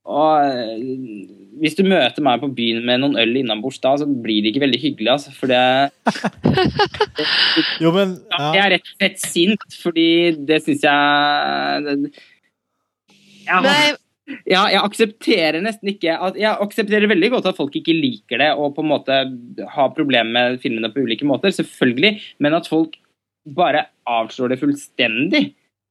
Og 0.09 0.45
eh, 0.49 1.29
hvis 1.61 1.77
du 1.77 1.83
møter 1.85 2.25
meg 2.25 2.41
på 2.41 2.49
byen 2.57 2.85
med 2.89 3.03
noen 3.03 3.19
øl 3.21 3.37
innabords 3.43 3.81
da, 3.83 3.93
så 4.01 4.07
blir 4.09 4.41
det 4.43 4.55
ikke 4.55 4.65
veldig 4.65 4.81
hyggelig, 4.81 5.11
altså. 5.13 5.33
For 5.37 5.51
det 5.51 5.61
Jo, 7.83 7.93
men 7.93 8.17
ja. 8.33 8.47
Jeg 8.57 8.63
er 8.65 8.73
rett 8.77 8.89
og 8.89 8.95
slett 8.97 9.27
sint, 9.27 9.81
fordi 9.83 10.11
det 10.49 10.63
syns 10.65 10.87
jeg 10.89 11.99
jeg, 13.51 13.95
ja, 14.47 14.63
jeg 14.71 14.81
aksepterer 14.81 15.59
nesten 15.65 15.91
ikke 15.91 16.15
at, 16.15 16.37
Jeg 16.39 16.53
aksepterer 16.63 17.11
veldig 17.11 17.33
godt 17.35 17.49
at 17.51 17.59
folk 17.59 17.75
ikke 17.77 17.97
liker 17.97 18.39
det 18.41 18.51
og 18.55 18.77
på 18.77 18.85
en 18.85 18.93
måte 18.93 19.17
har 19.75 19.95
problemer 19.97 20.31
med 20.31 20.61
filmene 20.63 20.93
på 20.95 21.03
ulike 21.05 21.27
måter, 21.29 21.53
selvfølgelig, 21.55 22.21
men 22.39 22.57
at 22.57 22.69
folk 22.71 22.97
bare 23.57 23.89
avslår 24.09 24.53
det 24.53 24.61
fullstendig 24.61 25.49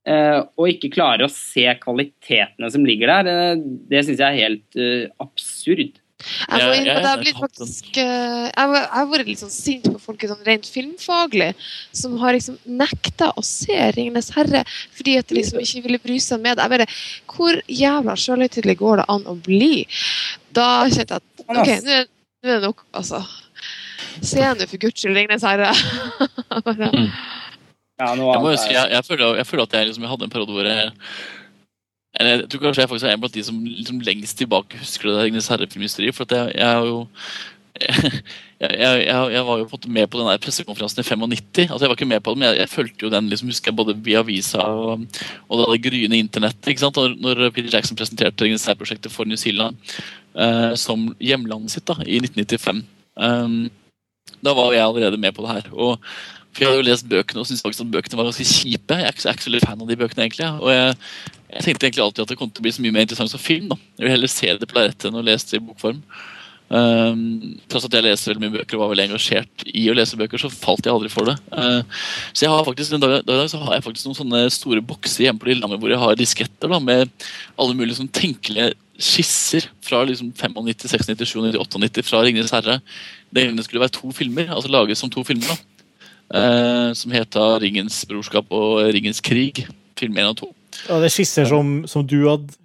og 0.09 0.69
ikke 0.71 0.91
klarer 0.93 1.25
å 1.25 1.31
se 1.31 1.65
kvalitetene 1.83 2.69
som 2.73 2.85
ligger 2.87 3.11
der, 3.11 3.55
uh, 3.55 3.65
det 3.91 4.05
syns 4.05 4.21
jeg 4.21 4.29
er 4.29 4.43
helt 4.47 4.79
uh, 4.79 5.25
absurd. 5.25 5.99
Jeg, 6.19 6.59
må 6.59 6.73
det 6.75 6.91
jeg, 6.91 7.19
blitt 7.21 7.37
faktisk, 7.39 7.85
jeg, 7.95 8.49
har 8.51 9.05
vært 9.07 9.29
litt 9.29 9.39
sånn 9.39 9.53
sint 9.53 9.85
på 9.87 10.01
folk 10.03 10.25
sånn 10.27 10.41
rent 10.43 10.67
filmfaglig 10.67 11.53
som 11.95 12.17
har 12.19 12.35
liksom 12.35 12.57
nekta 12.67 13.29
å 13.39 13.43
se 13.45 13.77
'Ringenes 13.95 14.33
herre' 14.35 14.65
fordi 14.97 15.15
at 15.21 15.29
de 15.29 15.37
liksom 15.37 15.61
ikke 15.63 15.85
ville 15.85 16.01
bry 16.03 16.17
seg 16.19 16.43
med 16.43 16.59
det. 16.59 16.65
Jeg 16.65 16.73
bare, 16.75 16.89
Hvor 17.31 17.61
jævla 17.71 18.17
sjølhøytidelig 18.19 18.77
går 18.83 18.99
det 18.99 19.07
an 19.15 19.23
å 19.31 19.37
bli? 19.47 19.87
Da 20.51 20.67
kjente 20.91 21.15
jeg 21.15 21.23
at 21.23 21.45
OK, 21.47 21.71
nå 21.87 21.95
er, 22.01 22.09
nå 22.43 22.51
er 22.51 22.59
det 22.59 22.67
nok, 22.67 22.83
altså. 22.91 23.23
Se 24.19 24.43
nå 24.43 24.67
for 24.67 24.83
guds 24.83 24.99
skyld 24.99 25.15
'Ringenes 25.15 25.47
herre'. 25.47 25.71
Ja, 27.99 28.13
jeg, 28.15 28.39
må 28.39 28.53
jeg, 28.53 28.71
jeg, 28.71 29.03
føler, 29.05 29.35
jeg, 29.35 29.47
føler, 29.47 29.63
at 29.67 29.73
jeg, 29.75 29.89
liksom, 29.89 30.07
hadde 30.07 30.27
en 30.27 30.31
periode 30.31 30.55
hvor 30.55 30.67
jeg 30.67 30.91
eller 32.19 32.41
jeg 32.41 32.49
tror 32.49 32.63
kanskje 32.63 32.83
jeg 32.83 32.89
faktisk 32.89 33.07
er 33.07 33.15
en 33.15 33.21
blant 33.21 33.35
de 33.37 33.45
som 33.45 33.57
liksom 33.63 34.01
lengst 34.01 34.39
tilbake 34.39 34.79
husker 34.81 35.11
det 35.11 35.17
Ringenes 35.19 35.47
herre-filmhysteriet. 35.51 36.15
For 36.17 36.25
jeg, 36.33 36.55
jeg 36.57 36.65
har 36.65 36.87
jo 36.87 37.05
jeg, 38.59 39.03
jeg, 39.05 39.43
var 39.47 39.59
jo 39.61 39.67
med 39.87 40.09
på 40.09 40.19
den 40.19 40.27
der 40.27 40.41
pressekonferansen 40.41 40.99
i 40.99 41.05
95. 41.05 41.69
altså 41.69 41.85
Jeg 41.85 41.91
var 41.91 41.95
ikke 41.95 42.09
med 42.09 42.23
på 42.25 42.33
den, 42.33 42.41
men 42.41 42.57
jeg, 42.57 42.69
fulgte 42.69 43.05
jo 43.05 43.11
den 43.13 43.29
liksom, 43.29 43.51
husker 43.53 43.71
jeg 43.71 43.77
både 43.77 43.95
via 44.03 44.23
avisa 44.23 44.65
og, 44.65 45.05
og 45.47 45.61
det 45.61 45.83
gryende 45.85 46.19
internettet. 46.19 46.67
ikke 46.67 46.81
sant, 46.81 46.97
Når 46.97 47.49
Peter 47.49 47.69
Jackson 47.77 47.99
presenterte 47.99 48.43
Ringenes 48.43 48.65
herre-prosjektet 48.67 49.13
for 49.13 49.29
New 49.29 49.39
Zealand 49.39 49.77
uh, 50.35 50.73
som 50.75 51.11
hjemlandet 51.19 51.77
sitt 51.77 51.87
da, 51.87 51.99
i 52.03 52.19
1995. 52.19 52.83
Um, 53.15 53.69
da 54.43 54.53
var 54.57 54.73
jeg 54.73 54.83
allerede 54.83 55.17
med 55.17 55.35
på 55.35 55.45
det 55.45 55.55
her. 55.55 55.71
og 55.71 56.03
for 56.53 56.63
Jeg 56.63 56.71
hadde 56.71 56.81
jo 56.81 56.87
lest 56.87 57.09
bøkene 57.09 57.43
og 57.43 57.47
syntes 57.47 57.61
faktisk 57.63 57.85
at 57.85 57.91
bøkene 57.93 58.17
var 58.19 58.27
ganske 58.29 58.47
kjipe. 58.47 58.97
Jeg 58.97 59.05
er 59.05 59.13
ikke, 59.13 59.23
jeg 59.25 59.31
er 59.31 59.37
ikke 59.37 59.45
så 59.45 59.51
veldig 59.51 59.67
fan 59.67 59.83
av 59.83 59.91
de 59.91 59.99
bøkene 59.99 60.25
egentlig. 60.25 60.49
Og 60.57 60.73
jeg, 60.73 60.97
jeg, 61.51 61.63
tenkte 61.67 61.87
egentlig 61.87 62.05
alltid 62.05 62.25
at 62.25 62.33
det 62.33 62.37
kom 62.39 62.49
til 62.49 62.63
å 62.63 62.65
bli 62.65 62.73
så 62.73 62.83
mye 62.85 62.95
mer 62.95 63.05
interessant 63.05 63.33
som 63.33 63.43
film. 63.43 63.69
da. 63.69 63.77
Jeg 63.99 64.07
vil 64.07 64.13
heller 64.15 64.33
se 64.33 64.51
det 64.57 64.69
på 64.69 64.77
lerretet 64.79 65.09
enn 65.09 65.21
å 65.21 65.25
lese 65.25 65.51
det 65.51 65.61
i 65.61 65.65
bokform. 65.67 66.01
Um, 66.69 67.21
tross 67.65 67.87
at 67.87 67.95
jeg 67.97 68.05
leser 68.05 68.29
veldig 68.29 68.43
mye 68.43 68.55
bøker 68.59 68.77
og 68.77 68.83
var 68.83 68.91
veldig 68.91 69.05
engasjert 69.07 69.63
i 69.71 69.87
å 69.89 69.95
lese 69.97 70.17
bøker, 70.19 70.41
så 70.41 70.51
falt 70.53 70.85
jeg 70.85 70.93
aldri 70.93 71.09
for 71.13 71.29
det. 71.29 71.33
Uh, 71.49 71.81
så 72.29 72.45
jeg 72.45 72.51
har 72.53 72.67
faktisk 72.67 72.93
en 72.93 73.05
dag, 73.05 73.15
dag, 73.25 73.41
så 73.49 73.61
har 73.63 73.77
jeg 73.77 73.85
faktisk 73.87 74.09
noen 74.09 74.19
sånne 74.19 74.43
store 74.53 74.83
bokser 74.85 75.25
hjemme 75.25 75.41
på 75.41 75.49
Lillehammer 75.49 75.81
hvor 75.81 75.93
jeg 75.93 76.01
har 76.01 76.19
disketter 76.19 76.69
da, 76.69 76.77
med 76.81 77.09
alle 77.57 77.77
mulige 77.77 77.97
sånn 77.97 78.11
tenkelige 78.13 78.75
skisser 78.99 79.65
fra 79.85 80.03
liksom 80.05 80.29
95, 80.35 80.69
96, 80.83 81.09
97, 81.15 81.57
98 81.57 82.05
fra 82.05 82.21
'Ringenes 82.21 82.53
herre'. 82.53 82.81
Det 83.33 83.49
skulle 83.65 83.85
være 83.87 83.95
to 83.95 84.11
filmer, 84.13 84.51
altså 84.53 84.69
laget 84.69 84.99
som 84.99 85.09
to 85.09 85.23
filmer. 85.25 85.49
da 85.49 85.78
eh, 86.33 86.93
som 86.93 87.11
heter 87.11 87.59
'Ringens 87.59 88.05
brorskap' 88.05 88.51
og 88.51 88.93
'Ringens 88.93 89.21
krig'. 89.21 89.67
Film 89.99 90.17
1 90.17 90.31
og 90.31 90.37
2. 90.37 90.55
Ja, 90.87 90.99
det 90.99 91.09
er 91.09 91.11
skisser 91.11 91.45
som, 91.45 91.83
som 91.87 92.07
du 92.07 92.29
hadde 92.29 92.55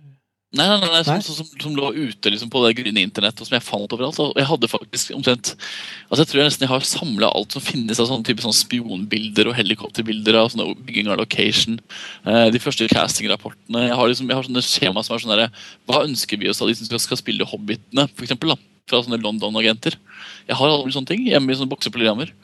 Nei, 0.54 0.68
nei, 0.70 0.86
nei, 0.86 1.00
som, 1.02 1.18
som, 1.34 1.46
som, 1.58 1.72
lå 1.74 1.88
ute 1.96 2.30
liksom, 2.30 2.46
på 2.52 2.60
det 2.62 2.76
grønne 2.78 3.02
internett, 3.02 3.40
og 3.42 3.48
som 3.48 3.56
jeg 3.56 3.64
fant 3.66 3.90
overalt. 3.96 4.20
Og 4.22 4.36
jeg 4.38 4.46
hadde 4.46 4.70
faktisk 4.70 5.10
omtrent 5.16 5.50
altså 6.06 6.20
Jeg 6.22 6.28
tror 6.30 6.40
jeg 6.40 6.46
nesten 6.46 6.64
jeg 6.66 6.70
har 6.70 6.86
samla 6.86 7.30
alt 7.34 7.56
som 7.56 7.64
finnes 7.64 7.98
av 7.98 8.06
sånne 8.06 8.26
type 8.28 8.44
sånne 8.44 8.54
spionbilder 8.54 9.50
og 9.50 9.56
helikopterbilder 9.58 10.38
av 10.38 10.52
sånne 10.52 10.76
bygging 10.86 11.10
av 11.10 11.18
location. 11.18 11.80
Eh, 12.22 12.46
de 12.54 12.62
første 12.62 12.86
castingrapportene. 12.92 13.82
Jeg 13.88 13.98
har 13.98 14.12
liksom, 14.12 14.30
jeg 14.30 14.38
har 14.38 14.46
sånne 14.46 14.64
skjema 14.68 15.02
som 15.02 15.16
er 15.16 15.24
sånn 15.24 15.34
derre 15.34 15.50
Hva 15.90 16.04
ønsker 16.06 16.38
vi 16.38 16.52
oss 16.52 16.62
av 16.62 16.70
de 16.70 16.78
som 16.78 16.86
skal, 16.86 17.02
skal 17.02 17.22
spille 17.24 17.50
Hobbitene, 17.50 18.06
for 18.14 18.28
eksempel, 18.28 18.54
da, 18.54 18.60
Fra 18.86 19.02
sånne 19.02 19.18
London-agenter. 19.26 19.98
Jeg 20.46 20.60
har 20.60 20.70
alle 20.70 20.94
sånne 20.94 21.10
ting 21.10 21.26
hjemme 21.26 21.50
i 21.50 21.58
sånne. 21.58 21.74
Uh, 21.74 22.43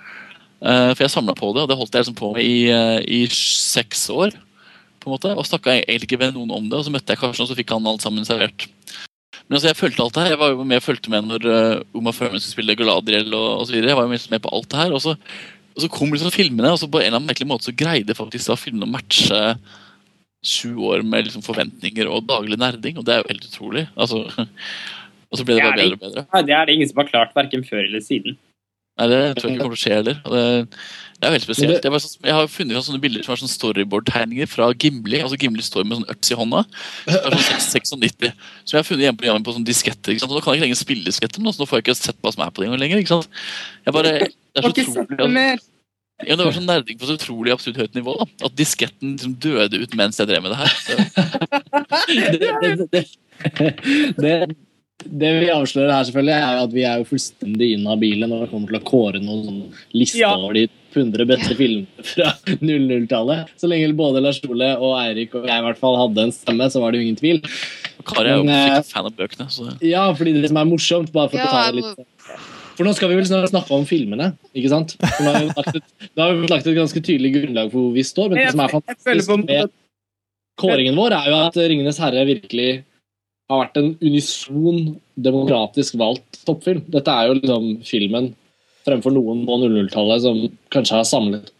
for 0.60 1.04
jeg 1.04 1.12
samla 1.14 1.32
på 1.36 1.52
det, 1.56 1.64
og 1.64 1.70
det 1.70 1.76
holdt 1.80 1.94
jeg 1.96 2.04
liksom 2.04 2.18
på 2.18 2.32
med 2.36 2.44
i, 2.44 2.68
uh, 2.68 2.98
i 3.00 3.24
seks 3.32 4.08
år. 4.12 4.34
på 5.00 5.08
en 5.08 5.14
måte, 5.14 5.32
Og 5.32 5.46
snakka 5.48 5.78
egentlig 5.78 6.10
ikke 6.10 6.20
med 6.20 6.34
noen 6.36 6.50
om 6.52 6.68
det, 6.68 6.76
og 6.76 6.84
så 6.84 6.92
møtte 6.92 7.14
jeg 7.14 7.22
Karsten, 7.22 7.46
og 7.46 7.48
så 7.48 7.56
fikk 7.56 7.72
han 7.72 7.86
alt 7.88 8.04
sammen 8.04 8.26
servert. 8.28 8.68
Men 9.48 9.56
altså, 9.56 9.70
jeg 9.70 9.78
følte 9.80 10.02
alt 10.04 10.14
det 10.14 10.22
her. 10.22 10.34
Jeg 10.34 10.40
var 10.42 10.52
jo 10.52 10.64
med, 10.64 10.82
fulgte 10.84 11.10
med 11.10 11.24
når 11.26 11.46
uh, 11.48 11.82
Uma 11.96 12.12
Thurman 12.12 12.38
skulle 12.38 12.52
spille 12.52 12.76
Galadriel 12.78 13.32
og, 13.34 13.64
osv. 13.64 13.78
Jeg 13.80 13.96
var 13.96 14.06
jo 14.06 14.12
med 14.12 14.42
på 14.44 14.52
alt 14.54 14.68
det 14.70 14.78
her. 14.78 14.92
Og 14.94 15.02
så, 15.02 15.16
og 15.74 15.84
så 15.84 15.88
kom 15.90 16.12
liksom 16.12 16.34
filmene, 16.34 16.70
og 16.70 16.78
så 16.78 16.86
på 16.86 17.00
en 17.00 17.08
eller 17.08 17.18
annen 17.18 17.30
merkelig 17.32 17.48
måte 17.50 17.70
så 17.70 17.74
greide 17.74 18.14
faktisk 18.14 18.52
da 18.52 18.58
filmene 18.60 18.86
å 18.86 18.92
matche 18.92 19.40
sju 20.46 20.76
år 20.88 21.02
med 21.04 21.26
liksom 21.26 21.44
forventninger 21.44 22.08
og 22.08 22.28
daglig 22.28 22.56
nerding, 22.60 22.96
og 23.00 23.04
det 23.04 23.14
er 23.14 23.24
jo 23.24 23.28
helt 23.32 23.48
utrolig. 23.48 23.84
Altså, 23.96 24.22
og 25.30 25.40
så 25.40 25.46
ble 25.46 25.58
det 25.58 25.66
bare 25.66 25.80
bedre 25.80 25.98
og 25.98 26.04
bedre. 26.04 26.24
Det 26.46 26.56
er 26.56 26.68
det 26.68 26.76
ingen 26.78 26.92
som 26.92 27.02
har 27.02 27.10
klart, 27.10 27.34
verken 27.36 27.66
før 27.66 27.82
eller 27.84 28.04
siden. 28.04 28.38
Nei, 29.00 29.06
det 29.08 29.20
tror 29.38 29.49
jeg 29.49 29.56
ikke 29.56 29.62
kommer 29.65 29.78
til 29.78 29.78
å 29.78 29.81
skje 29.81 29.94
heller. 29.97 30.18
Det, 30.20 30.40
det 31.20 31.26
er 31.26 31.33
jo 31.33 31.36
helt 31.38 31.47
spesielt. 31.47 31.86
Jeg, 31.86 32.00
sånn, 32.04 32.26
jeg 32.28 32.36
har 32.36 32.50
funnet 32.52 32.76
fram 32.76 32.84
sånne 32.84 33.00
bilder 33.00 33.24
som 33.24 33.33
er 33.33 33.40
sånn 33.40 33.52
storyboard-tegninger 33.52 34.50
fra 34.50 34.68
Gimli. 34.76 35.22
altså 35.24 35.38
Gimli 35.40 35.65
står 35.65 35.88
med 35.88 36.00
sånn 36.00 36.12
øks 36.12 36.33
i 36.33 36.38
hånda. 36.40 36.62
Er 37.12 37.36
sånn 37.36 37.65
96, 37.65 37.90
som 37.94 38.76
jeg 38.76 38.78
har 38.78 38.86
funnet 38.88 39.06
hjemme 39.06 39.20
på 39.20 39.38
på 39.49 39.56
sånn 39.56 39.66
disketter. 39.68 40.12
ikke 40.12 40.24
sant? 40.24 40.33
Og 40.33 40.38
Nå 40.38 40.44
kan 40.44 40.52
jeg 40.52 40.60
ikke 40.60 40.68
lenger 40.68 40.81
spille 40.81 41.08
disketter, 41.08 41.40
så 41.40 41.60
nå 41.60 41.68
får 41.70 41.81
jeg 41.81 41.86
ikke 41.86 41.99
sett 42.02 42.20
hva 42.20 42.33
som 42.36 42.44
er 42.44 42.52
på 42.52 42.65
det 42.65 42.81
lenger. 42.84 43.00
ikke 43.00 43.15
sant? 43.16 43.42
Jeg 43.88 43.97
bare, 43.97 44.15
det 44.28 44.65
er 44.65 44.68
så 44.68 45.04
utrolig. 45.04 45.50
Ja, 46.28 46.36
det 46.36 46.44
var 46.44 46.52
sånn 46.52 46.68
nerding 46.68 46.99
på 47.00 47.08
så 47.08 47.16
utrolig 47.16 47.52
absurd 47.54 47.78
høyt 47.81 47.94
nivå. 47.97 48.16
da, 48.20 48.26
At 48.49 48.56
disketten 48.58 49.15
liksom 49.15 49.36
døde 49.40 49.81
ut 49.81 49.94
mens 49.97 50.20
jeg 50.20 50.28
drev 50.28 50.44
med 50.44 50.52
det 50.52 50.60
her. 50.60 50.72
det, 52.36 52.50
det, 52.92 53.04
det, 53.56 53.70
det 54.20 54.34
vi 55.08 55.49
avslører 55.52 55.92
her, 55.94 56.04
selvfølgelig, 56.08 56.34
er 56.36 56.58
at 56.65 56.72
vi 56.74 56.83
er 56.86 56.99
jo 57.00 57.06
fullstendig 57.08 57.70
inhabile 57.78 58.28
når 58.28 58.44
det 58.44 58.50
kommer 58.52 58.68
til 58.72 58.78
å 58.81 58.84
kåre 58.90 59.20
noen 59.22 59.44
sånn 59.47 59.62
liste 59.97 60.20
Ja. 60.20 60.34
over 60.36 60.54
de 60.58 60.66
100 60.94 61.26
beste 61.31 61.54
filmene 61.54 62.04
fra 62.04 62.33
00-tallet. 62.66 63.52
Så 63.60 63.68
lenge 63.70 63.92
både 63.97 64.20
Lars 64.24 64.40
Ole 64.49 64.72
og 64.76 64.97
Eirik 65.00 65.34
og 65.38 65.47
jeg 65.47 65.62
i 65.62 65.66
hvert 65.68 65.78
fall 65.81 65.97
hadde 66.02 66.24
en 66.26 66.33
stemme, 66.34 66.66
så 66.70 66.83
var 66.83 66.92
det 66.92 67.00
jo 67.00 67.06
ingen 67.08 67.20
tvil. 67.20 67.40
Kari 68.04 68.28
er 68.33 68.40
jo 68.40 68.44
Men, 68.49 68.72
eh, 68.78 68.83
fan 68.88 69.06
av 69.06 69.15
bøkene. 69.16 69.47
så... 69.52 69.68
Ja, 69.84 70.06
fordi 70.16 70.34
det 70.40 70.49
som 70.50 70.56
er 70.60 70.68
morsomt, 70.70 71.12
bare 71.15 71.31
for 71.31 71.38
å 71.38 71.50
ta 71.52 71.66
det 71.70 71.81
litt 71.83 72.06
For 72.76 72.86
nå 72.88 72.94
skal 72.97 73.10
vi 73.12 73.18
vel 73.20 73.26
snakke 73.28 73.70
om 73.76 73.84
filmene, 73.84 74.31
ikke 74.56 74.70
sant? 74.72 74.94
For 75.00 75.22
nå 75.26 75.33
har 75.34 75.42
vi 75.44 75.50
lagt 75.52 75.76
et, 75.76 75.88
har 76.16 76.33
vi 76.38 76.49
lagt 76.49 76.66
et 76.70 76.76
ganske 76.78 77.02
tydelig 77.04 77.34
grunnlag 77.36 77.68
for 77.72 77.83
hvor 77.86 77.92
vi 77.99 78.04
står. 78.08 78.31
Men 78.33 78.40
det 78.40 78.52
som 78.54 78.62
er 78.65 78.72
fantastisk 78.72 79.34
med 79.44 79.70
kåringen 80.60 80.97
vår, 80.97 81.12
er 81.16 81.28
jo 81.31 81.36
at 81.47 81.58
Ringenes 81.60 81.99
herre 82.00 82.24
virkelig 82.28 82.70
har 83.50 83.65
vært 83.65 83.81
en 83.81 83.94
unison, 84.00 84.83
demokratisk 85.18 85.99
valgt 86.00 86.42
toppfilm. 86.47 86.84
Dette 86.94 87.12
er 87.12 87.28
jo 87.28 87.38
liksom 87.40 87.70
filmen 87.86 88.31
fremfor 88.86 89.12
noen 89.12 89.42
på 89.47 89.58
00-tallet 89.60 90.22
som 90.24 90.44
kanskje 90.72 91.00
har 91.00 91.08
samlet 91.08 91.50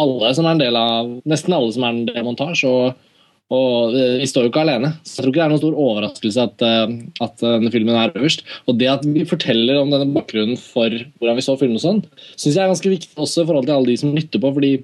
alle 0.00 0.34
som 0.36 0.46
er 0.46 0.54
en 0.54 0.60
del 0.62 0.76
av 0.78 1.16
Nesten 1.28 1.54
alle 1.56 1.72
som 1.74 1.84
er 1.86 1.96
en 2.16 2.30
av. 2.32 2.52
Og, 2.68 3.08
og 3.52 3.96
eh, 3.96 4.18
vi 4.22 4.28
står 4.28 4.46
jo 4.46 4.52
ikke 4.52 4.64
alene. 4.64 4.94
Så 5.04 5.18
jeg 5.18 5.24
tror 5.24 5.32
ikke 5.32 5.40
det 5.40 5.44
er 5.44 5.52
noen 5.52 5.62
stor 5.62 5.80
overraskelse 5.86 6.46
at, 6.48 6.64
eh, 6.68 6.94
at 7.26 7.44
denne 7.44 7.72
filmen 7.74 7.98
er 7.98 8.14
øverst. 8.16 8.46
Og 8.66 8.78
det 8.80 8.90
at 8.92 9.04
vi 9.06 9.26
forteller 9.28 9.82
om 9.82 9.92
denne 9.92 10.08
bakgrunnen 10.14 10.60
for 10.60 10.88
hvordan 10.88 11.38
vi 11.38 11.46
så 11.46 11.58
filmen 11.60 11.80
og 11.80 11.84
sånn, 11.84 12.02
syns 12.34 12.56
jeg 12.56 12.64
er 12.64 12.72
ganske 12.72 12.94
viktig 12.94 13.12
også 13.20 13.44
i 13.44 13.50
forhold 13.50 13.68
til 13.68 13.76
alle 13.76 13.92
de 13.92 14.00
som 14.00 14.16
lytter 14.16 14.42
på. 14.42 14.54
fordi 14.56 14.74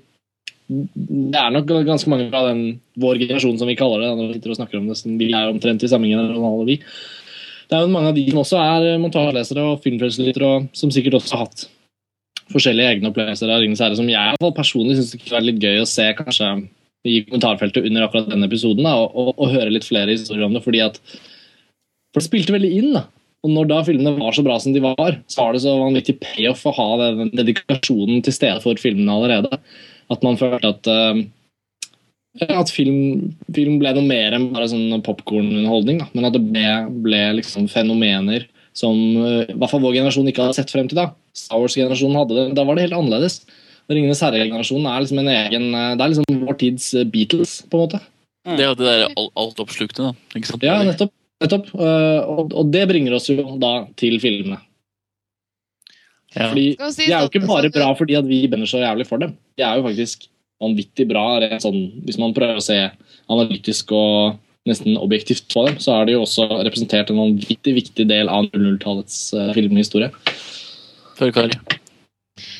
det 0.68 1.40
er 1.40 1.52
nok 1.54 1.70
ganske 1.86 2.10
mange 2.12 2.28
fra 2.28 2.42
den 2.50 2.60
vår 3.00 3.22
generasjon, 3.22 3.56
som 3.60 3.70
vi 3.70 3.76
kaller 3.78 4.04
det. 4.04 4.10
når 4.18 4.28
Vi 4.28 4.36
sitter 4.36 4.52
og 4.52 4.58
snakker 4.58 4.80
om 4.80 4.90
det, 4.90 4.98
vi 5.20 5.30
er 5.32 5.48
omtrent 5.48 5.84
i 5.84 5.88
samme 5.88 6.10
generasjon, 6.10 6.66
vi. 6.68 6.76
Det 7.68 7.76
er 7.76 7.84
jo 7.84 7.92
mange 7.92 8.12
av 8.12 8.16
de 8.16 8.24
som 8.28 8.42
også 8.42 8.60
er 8.60 9.00
montasjelesere 9.00 9.64
og 9.64 9.82
filmfrelselyttere, 9.84 10.48
og 10.48 10.68
som 10.76 10.92
sikkert 10.92 11.18
også 11.20 11.36
har 11.36 11.46
hatt 11.46 11.66
forskjellige 12.52 12.94
egne 12.94 13.10
opplevelser 13.10 13.50
av 13.52 13.60
Ringenes 13.60 13.82
herre, 13.84 13.96
som 13.98 14.08
jeg 14.08 14.16
i 14.16 14.32
hvert 14.32 14.44
fall 14.44 14.56
personlig 14.56 14.96
syns 14.96 15.12
det 15.12 15.20
kunne 15.20 15.36
vært 15.36 15.48
litt 15.50 15.64
gøy 15.64 15.82
å 15.82 15.88
se 15.88 16.06
kanskje 16.16 16.52
i 17.08 17.18
kommentarfeltet 17.26 17.84
under 17.88 18.06
akkurat 18.06 18.30
denne 18.32 18.48
episoden, 18.48 18.88
da, 18.88 18.94
og, 18.96 19.12
og, 19.12 19.34
og 19.36 19.52
høre 19.52 19.72
litt 19.72 19.86
flere 19.88 20.16
historier 20.16 20.48
om 20.48 20.56
det. 20.56 20.64
fordi 20.64 20.80
at 20.84 20.96
For 22.12 22.22
det 22.22 22.28
spilte 22.28 22.56
veldig 22.56 22.72
inn. 22.80 22.90
da, 22.96 23.04
og 23.44 23.52
når 23.54 23.68
da 23.70 23.82
filmene 23.86 24.16
var 24.16 24.34
så 24.34 24.42
bra 24.44 24.56
som 24.60 24.74
de 24.74 24.82
var, 24.82 25.20
så 25.30 25.44
var 25.44 25.54
det 25.54 25.62
så 25.62 25.76
vanvittig 25.78 26.16
payoff 26.24 26.64
å 26.66 26.74
ha 26.74 26.88
den 27.04 27.30
dedikasjonen 27.36 28.24
til 28.26 28.34
stede 28.34 28.58
for 28.64 28.80
filmene 28.80 29.14
allerede. 29.14 29.60
At 30.12 30.22
man 30.24 30.38
følte 30.40 30.70
at 30.72 30.88
eh, 30.92 31.24
at 32.38 32.70
film, 32.70 33.34
film 33.54 33.78
ble 33.80 33.90
noe 33.96 34.06
mer 34.06 34.36
enn 34.36 34.50
bare 34.54 34.68
sånn 34.70 35.00
popkornunderholdning. 35.04 36.04
Men 36.14 36.28
at 36.28 36.36
det 36.36 36.44
ble, 36.44 36.66
ble 37.04 37.22
liksom 37.40 37.66
fenomener 37.72 38.46
som 38.78 38.94
eh, 38.94 39.48
i 39.48 39.56
hvert 39.56 39.72
fall 39.72 39.82
vår 39.82 39.96
generasjon 39.98 40.28
ikke 40.30 40.44
hadde 40.44 40.58
sett 40.60 40.70
frem 40.74 40.86
til. 40.90 41.00
da. 41.00 41.10
Star 41.36 41.62
Wars-generasjonen 41.62 42.20
hadde 42.20 42.36
det, 42.38 42.44
da 42.58 42.66
var 42.68 42.78
det 42.78 42.86
helt 42.86 42.98
annerledes. 42.98 43.40
Ringenes 43.88 44.20
herre-generasjonen 44.22 44.86
er 44.90 45.02
liksom 45.02 45.22
en 45.22 45.32
egen 45.32 45.66
eh, 45.72 45.90
Det 45.96 46.04
er 46.04 46.12
liksom 46.12 46.40
vår 46.44 46.58
tids 46.60 46.88
Beatles, 47.12 47.58
på 47.66 47.78
en 47.78 47.84
måte. 47.86 48.02
Det 48.48 48.64
er 48.64 48.70
jo 48.70 48.78
det 48.78 48.86
der 48.88 49.06
altoppslukende. 49.36 50.12
da, 50.12 50.38
ikke 50.38 50.52
sant? 50.52 50.64
Ja, 50.64 50.78
nettopp. 50.86 51.12
nettopp. 51.42 51.72
Eh, 51.74 52.20
Og, 52.36 52.54
og 52.54 52.70
det 52.72 52.86
bringer 52.88 53.18
oss 53.18 53.28
jo 53.32 53.58
da 53.60 53.72
til 53.98 54.20
filmene. 54.22 54.60
Ja. 56.36 56.50
Fordi 56.50 56.64
si 56.92 57.06
De 57.06 57.12
er 57.12 57.20
jo 57.20 57.26
sånn- 57.26 57.30
ikke 57.30 57.46
bare 57.46 57.68
sånn- 57.68 57.72
bra 57.78 57.94
fordi 57.94 58.18
at 58.18 58.24
vi 58.28 58.46
brenner 58.46 58.66
så 58.68 58.82
jævlig 58.82 59.06
for 59.06 59.18
dem. 59.18 59.36
De 59.56 59.64
er 59.64 59.76
jo 59.76 59.86
faktisk 59.86 60.28
vanvittig 60.60 61.08
bra 61.08 61.40
sånn, 61.62 62.04
hvis 62.04 62.18
man 62.18 62.34
prøver 62.34 62.56
å 62.58 62.62
se 62.62 62.90
analytisk 63.30 63.92
og 63.92 64.38
nesten 64.66 64.98
objektivt 64.98 65.48
på 65.48 65.66
dem, 65.66 65.76
så 65.76 66.00
er 66.00 66.06
de 66.06 66.12
jo 66.12 66.22
også 66.22 66.48
representert 66.64 67.10
en 67.10 67.16
vanvittig 67.16 67.74
viktig 67.74 68.06
del 68.08 68.28
av 68.28 68.50
00-tallets 68.52 69.32
uh, 69.32 69.52
filmhistorie. 69.54 70.10
Før 71.16 71.32
Kari. 71.32 71.77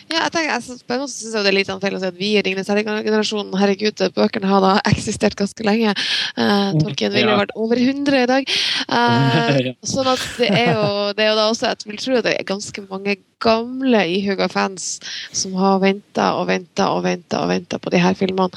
Ja, 0.08 0.22
jeg 0.24 0.32
tenker, 0.32 0.50
jeg, 0.54 0.62
synes- 0.64 0.82
på 0.88 0.94
en 0.94 1.00
måte 1.02 1.12
synes 1.12 1.34
jeg 1.36 1.44
det 1.44 1.50
er 1.52 1.56
litt 1.58 1.70
feil 1.82 1.96
å 1.96 2.00
si 2.00 2.06
at 2.08 2.16
vi 2.18 2.28
i 2.38 2.42
Ringenes 2.44 2.68
herre-generasjonen 2.72 3.58
Herregud, 3.60 4.02
bøkene 4.16 4.48
har 4.48 4.62
da 4.64 4.70
eksistert 4.88 5.36
ganske 5.36 5.66
lenge. 5.66 5.92
Uh, 6.38 6.72
Tolkien 6.80 7.12
ville 7.12 7.28
Ja. 7.34 7.36
vært 7.42 7.52
over 7.56 7.76
100 7.76 8.22
i 8.22 8.26
dag. 8.26 8.48
Uh, 8.88 9.74
sånn 9.84 10.06
at 10.08 10.22
det 10.38 10.48
er 10.48 10.70
jo 10.72 10.84
det 11.12 11.20
er 11.24 11.28
jo 11.28 11.36
da 11.36 11.48
også 11.50 11.68
Jeg 11.68 11.90
vil 11.90 11.98
tro 12.00 12.14
at 12.16 12.24
det 12.24 12.32
er 12.38 12.46
ganske 12.48 12.82
mange 12.88 13.16
gamle 13.44 14.00
ihuga 14.08 14.48
fans 14.48 14.98
som 15.36 15.52
har 15.60 15.78
venta 15.82 16.30
og 16.40 16.46
venta 16.48 16.88
og 16.94 17.02
venta 17.04 17.42
og 17.44 17.50
venta 17.52 17.78
på 17.78 17.92
de 17.92 18.00
her 18.00 18.14
filmene. 18.16 18.48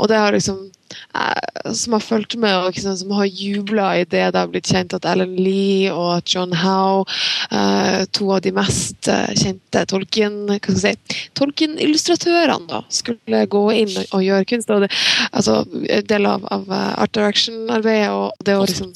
Og 0.00 0.08
det 0.08 0.16
har 0.16 0.32
liksom 0.32 0.70
Som 1.72 1.96
har 1.96 2.04
fulgt 2.04 2.36
med 2.40 2.54
og 2.56 2.72
liksom, 2.72 2.96
som 2.96 3.14
har 3.16 3.26
jubla 3.26 3.88
i 4.00 4.04
det 4.04 4.24
det 4.34 4.40
har 4.40 4.50
blitt 4.52 4.70
kjent 4.70 4.94
at 4.96 5.06
Ellen 5.08 5.36
Lee 5.38 5.92
og 5.92 6.22
John 6.28 6.52
Howe, 6.56 7.04
eh, 7.50 8.04
to 8.12 8.30
av 8.34 8.42
de 8.44 8.52
mest 8.54 9.08
eh, 9.08 9.32
kjente 9.38 9.84
Tolkien 9.90 10.44
hva 10.48 10.58
skal 10.58 10.80
si, 10.80 10.94
Tolkien-illustratørene, 11.38 12.68
da, 12.70 12.82
skulle 12.92 13.44
gå 13.50 13.64
inn 13.74 13.92
og, 13.92 14.08
og 14.18 14.24
gjøre 14.26 14.48
kunst. 14.50 14.72
Og 14.74 14.84
det, 14.84 14.90
altså, 15.32 15.60
del 16.10 16.30
av, 16.30 16.46
av 16.54 16.66
eh, 16.70 16.90
art 17.04 17.14
direction-arbeidet 17.16 18.10
og 18.14 18.44
det 18.46 18.58
å 18.58 18.66
liksom 18.68 18.92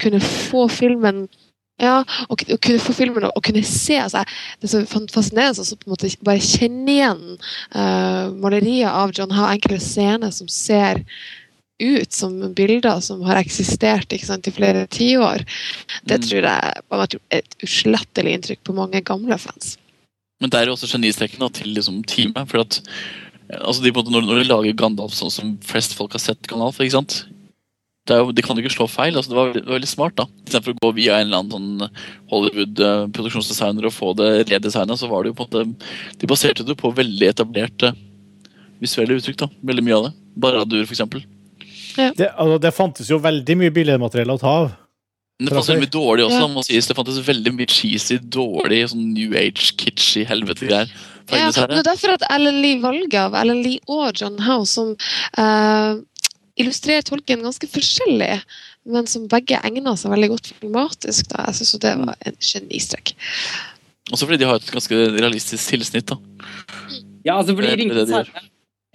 kunne 0.00 0.22
få 0.24 0.66
filmen 0.72 1.26
ja, 1.78 2.00
og, 2.26 2.42
og 2.50 2.58
kunne 2.64 2.82
få 2.82 2.92
filmen 2.96 3.28
og, 3.28 3.42
kunne 3.46 3.62
se 3.62 4.00
altså, 4.02 4.24
Det 4.58 4.66
er 4.66 4.72
så 4.72 5.02
fascinerende 5.14 5.62
å 5.62 5.78
på 5.78 5.86
en 5.86 5.94
måte 5.94 6.10
bare 6.26 6.42
kjenne 6.42 6.90
igjen 6.90 7.20
uh, 7.76 8.34
malerier 8.34 8.90
av 8.90 9.14
John 9.14 9.34
Howe, 9.34 9.52
enkelte 9.54 9.78
scener 9.84 10.34
som 10.34 10.50
ser 10.50 11.04
ut 11.80 12.12
som 12.12 12.34
bilder 12.54 13.00
som 13.04 13.22
har 13.22 13.38
eksistert 13.42 14.12
sant, 14.24 14.48
i 14.48 14.50
flere 14.54 14.86
tiår. 14.90 15.44
Det 16.04 16.18
Mm. 16.18 16.28
tror 16.28 16.42
jeg 16.42 16.74
har 16.90 16.98
vært 17.06 17.14
et 17.30 17.56
uslettelig 17.62 18.32
inntrykk 18.34 18.64
på 18.64 18.74
mange 18.74 19.00
gamle 19.04 19.38
fans. 19.38 19.76
Men 20.40 20.50
det 20.50 20.60
er 20.60 20.66
jo 20.66 20.74
også 20.76 20.90
genistreken 20.92 21.52
til 21.52 21.74
liksom, 21.74 22.02
teamet. 22.04 22.48
For 22.48 22.60
at, 22.60 22.80
eh, 23.50 23.58
altså, 23.60 23.82
de, 23.82 23.90
når, 23.92 24.22
når 24.22 24.42
de 24.42 24.48
lager 24.48 24.72
Gandalf 24.74 25.12
sånn 25.14 25.30
som 25.30 25.58
flest 25.58 25.94
folk 25.94 26.12
har 26.12 26.20
sett 26.20 26.46
Gandalf, 26.46 26.78
ikke 26.78 26.98
sant? 26.98 27.24
Det, 28.08 28.16
jo, 28.16 28.32
de 28.32 28.40
kan 28.42 28.56
jo 28.56 28.62
ikke 28.62 28.72
slå 28.76 28.86
feil. 28.88 29.16
altså 29.16 29.28
Det 29.28 29.36
var, 29.36 29.52
det 29.52 29.64
var 29.66 29.78
veldig 29.78 29.88
smart. 29.88 30.14
da 30.16 30.24
Istedenfor 30.46 30.72
å 30.72 30.78
gå 30.80 30.94
via 30.96 31.18
en 31.20 31.26
eller 31.26 31.42
annen 31.42 31.52
sånn 31.52 31.90
Hollywood-produksjonsdesigner 32.30 33.84
og 33.88 33.92
få 33.92 34.14
det 34.16 34.48
redesigna, 34.48 34.96
så 34.96 35.08
var 35.10 35.22
det 35.24 35.32
jo 35.32 35.38
på 35.38 35.46
en 35.46 35.50
måte 35.74 36.18
De 36.18 36.26
baserte 36.30 36.64
det 36.66 36.76
på 36.78 36.92
veldig 36.94 37.28
etablerte 37.28 37.94
visuelle 38.80 39.18
uttrykk. 39.18 39.36
da 39.44 39.48
Veldig 39.62 39.84
mye 39.84 39.98
av 39.98 40.04
det. 40.08 40.12
Baradur, 40.38 40.86
for 40.86 40.94
Det, 41.98 42.28
altså, 42.34 42.58
det 42.62 42.74
fantes 42.76 43.10
jo 43.10 43.18
veldig 43.22 43.56
mye 43.62 43.74
billedmateriell 43.74 44.34
å 44.34 44.38
ta 44.40 44.54
av. 44.62 44.70
Men 45.38 45.50
det 45.50 45.54
fantes 45.54 45.78
mye 45.78 45.92
dårlig 45.94 46.24
også. 46.26 46.40
Ja. 46.42 46.48
må 46.50 46.64
sies. 46.66 46.88
Det 46.90 46.96
fantes 46.98 47.20
veldig 47.26 47.52
mye 47.54 47.70
cheesy, 47.70 48.18
dårlig, 48.18 48.80
sånn 48.90 49.12
new 49.14 49.36
age, 49.38 49.70
kitschy 49.78 50.24
helvete-greier. 50.26 50.90
Ja, 51.28 51.50
det 51.52 51.76
er 51.76 51.84
derfor 51.84 52.14
at 52.14 52.24
Ellen 52.32 52.62
Lee 52.62 52.80
valget 52.80 53.18
av 53.20 53.36
Ellen 53.36 53.60
Lee 53.62 53.82
og 53.92 54.16
John 54.16 54.38
Howe, 54.40 54.64
som 54.66 54.94
uh, 55.36 56.00
illustrerer 56.58 57.04
tolken 57.06 57.44
ganske 57.44 57.68
forskjellig, 57.70 58.38
men 58.88 59.08
som 59.10 59.26
begge 59.30 59.60
egner 59.60 59.98
seg 60.00 60.14
veldig 60.14 60.30
godt 60.32 60.52
filmatisk. 60.56 61.28
Da. 61.34 61.44
Jeg 61.50 61.60
syns 61.60 61.74
det 61.84 61.94
var 62.00 62.16
en 62.30 62.38
genistrek. 62.40 63.14
Også 64.08 64.24
fordi 64.24 64.40
de 64.40 64.48
har 64.48 64.58
et 64.58 64.72
ganske 64.72 65.02
realistisk 65.18 65.74
tilsnitt. 65.74 66.08
da 66.08 66.16
Ja, 67.26 67.36
altså 67.38 67.54
fordi 67.54 67.88
Det 67.92 68.24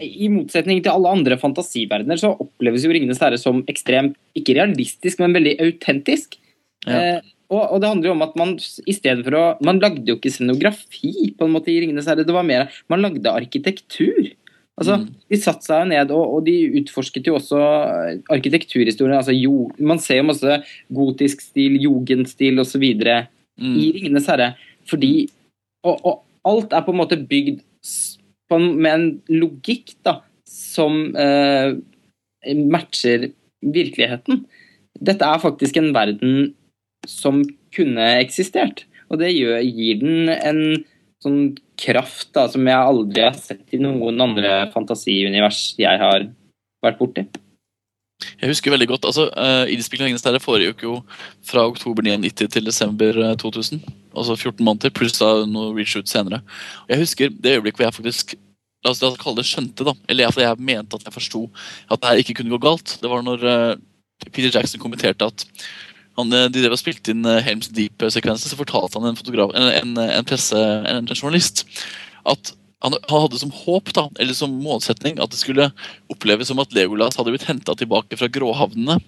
I 0.02 0.30
motsetning 0.34 0.82
til 0.82 0.90
alle 0.90 1.12
andre 1.14 1.38
fantasiverdener 1.38 2.18
så 2.18 2.32
oppleves 2.42 2.86
jo 2.86 2.94
Ringenes 2.94 3.22
herre 3.22 3.38
som 3.38 3.62
ekstremt 3.70 4.18
ikke 4.38 4.56
realistisk, 4.58 5.22
men 5.22 5.36
veldig 5.38 5.54
autentisk. 5.62 6.40
Ja. 6.88 6.98
Eh, 6.98 7.34
og, 7.54 7.62
og 7.62 7.82
det 7.84 7.90
handler 7.92 8.10
jo 8.10 8.16
om 8.16 8.24
at 8.26 8.38
man 8.40 8.56
i 8.58 8.96
stedet 8.96 9.22
for 9.24 9.38
å 9.38 9.44
Man 9.64 9.78
lagde 9.84 10.08
jo 10.10 10.16
ikke 10.18 10.32
scenografi 10.34 11.34
på 11.38 11.46
en 11.46 11.54
måte 11.54 11.70
i 11.72 11.78
Ringenes 11.84 12.08
herre. 12.10 12.26
Det 12.26 12.34
var 12.34 12.48
mer 12.48 12.72
Man 12.92 13.04
lagde 13.06 13.30
arkitektur. 13.34 14.34
Altså, 14.74 14.98
Mm. 15.04 15.10
De 15.30 15.38
satte 15.38 15.68
seg 15.68 15.84
jo 15.84 15.90
ned, 15.92 16.12
og, 16.12 16.32
og 16.34 16.46
de 16.48 16.56
utforsket 16.80 17.28
jo 17.30 17.36
også 17.38 17.60
eh, 17.62 18.16
arkitekturhistorien. 18.34 19.20
Altså, 19.20 19.36
jo, 19.38 19.68
man 19.78 20.02
ser 20.02 20.18
jo 20.18 20.30
masse 20.32 20.56
gotisk 20.90 21.44
stil, 21.46 21.78
jugendstil 21.84 22.58
osv. 22.64 22.82
Mm. 23.62 23.76
i 23.78 23.92
Ringenes 23.94 24.26
herre. 24.32 24.56
Fordi 24.90 25.30
og, 25.86 26.00
og 26.02 26.24
alt 26.50 26.74
er 26.74 26.82
på 26.86 26.94
en 26.94 27.00
måte 27.04 27.20
bygd 27.20 27.62
med 28.62 28.92
en 28.92 29.08
logikk 29.32 29.96
da, 30.06 30.20
som 30.50 31.16
eh, 31.18 31.74
matcher 32.70 33.32
virkeligheten. 33.64 34.44
Dette 35.04 35.28
er 35.28 35.42
faktisk 35.42 35.80
en 35.80 35.94
verden 35.96 36.54
som 37.10 37.42
kunne 37.74 38.10
eksistert. 38.22 38.86
Og 39.12 39.20
det 39.22 39.34
gjør, 39.34 39.62
gir 39.66 40.02
den 40.02 40.32
en 40.34 40.62
sånn 41.24 41.54
kraft 41.80 42.32
da, 42.36 42.48
som 42.52 42.68
jeg 42.68 42.78
aldri 42.78 43.24
har 43.26 43.38
sett 43.38 43.76
i 43.76 43.82
noen 43.82 44.22
andre 44.24 44.68
fantasiunivers 44.74 45.74
jeg 45.80 46.02
har 46.02 46.28
vært 46.84 47.00
borti. 47.00 47.26
Jeg 48.42 48.50
husker 48.52 48.74
veldig 48.74 48.88
godt, 48.94 49.06
altså 49.10 49.28
uh, 49.32 49.66
Innspillingen 49.72 50.18
hennes 50.18 50.44
foregikk 50.44 50.84
jo 50.86 50.98
fra 51.48 51.66
oktober 51.70 52.06
1990 52.06 52.54
til 52.56 52.66
desember 52.68 53.20
2000. 53.42 53.84
Altså 54.14 54.36
14 54.36 54.66
måneder, 54.66 54.94
pluss 54.94 55.18
da 55.20 55.46
noe 55.50 55.74
reshoot 55.78 56.10
senere. 56.10 56.42
Og 56.86 56.96
Jeg 56.96 57.04
husker 57.04 57.34
det 57.34 57.58
øyeblikket 57.58 57.82
hvor 57.82 57.88
jeg 57.88 57.98
faktisk 58.00 58.36
la 58.84 58.92
oss, 58.92 59.02
la 59.02 59.10
oss 59.10 59.22
kalle 59.22 59.40
det 59.40 59.48
skjønte, 59.48 59.86
da, 59.88 59.94
eller 60.12 60.28
jeg, 60.28 60.44
jeg 60.44 60.60
mente 60.60 61.00
at 61.00 61.08
jeg 61.08 61.16
forsto 61.16 61.46
at 61.90 62.02
det 62.02 62.10
her 62.10 62.22
ikke 62.24 62.38
kunne 62.42 62.54
gå 62.54 62.62
galt. 62.66 62.98
Det 63.02 63.12
var 63.12 63.24
når 63.26 63.46
uh, 63.48 63.76
Peter 64.32 64.52
Jackson 64.52 64.82
kommenterte 64.84 65.30
at 65.32 65.46
han, 66.18 66.30
de 66.30 66.62
drev 66.62 66.76
og 66.76 66.78
spilte 66.78 67.10
inn 67.10 67.26
Helms 67.26 67.72
Deep-sekvenser, 67.74 68.52
så 68.52 68.58
fortalte 68.60 69.00
han 69.00 69.10
en, 69.10 69.18
en, 69.18 69.70
en, 69.80 69.96
en, 70.04 70.28
presse, 70.30 70.54
en 70.54 71.10
journalist 71.10 71.64
at 72.30 72.54
han, 72.84 72.96
hadde 73.10 73.40
som 73.40 73.54
håp 73.56 73.94
da, 73.96 74.08
eller 74.20 74.36
som 74.36 74.54
målsetning 74.64 75.20
at 75.24 75.32
det 75.32 75.40
skulle 75.40 75.70
oppleves 76.12 76.50
som 76.52 76.60
at 76.60 76.74
Legolas 76.76 77.16
hadde 77.20 77.32
blitt 77.32 77.48
henta 77.48 77.76
tilbake 77.80 78.20
fra 78.20 78.28
gråhavnene 78.32 79.00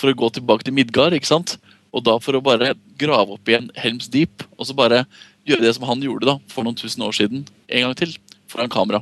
for 0.00 0.10
å 0.10 0.18
gå 0.18 0.28
tilbake 0.36 0.66
til 0.66 0.76
Midgard. 0.76 1.16
ikke 1.16 1.30
sant? 1.30 1.56
Og 1.94 2.04
da 2.04 2.18
for 2.20 2.36
å 2.36 2.42
bare 2.44 2.74
grave 3.00 3.36
opp 3.36 3.48
igjen 3.48 3.70
Helms 3.78 4.10
Deep 4.12 4.44
og 4.58 4.68
så 4.68 4.76
bare 4.76 5.04
gjøre 5.48 5.64
det 5.64 5.74
som 5.76 5.86
han 5.88 6.02
gjorde 6.04 6.28
da, 6.28 6.36
for 6.52 6.66
noen 6.66 6.78
tusen 6.78 7.04
år 7.06 7.16
siden, 7.16 7.44
en 7.68 7.86
gang 7.86 7.96
til, 7.98 8.14
foran 8.50 8.72
kamera. 8.72 9.00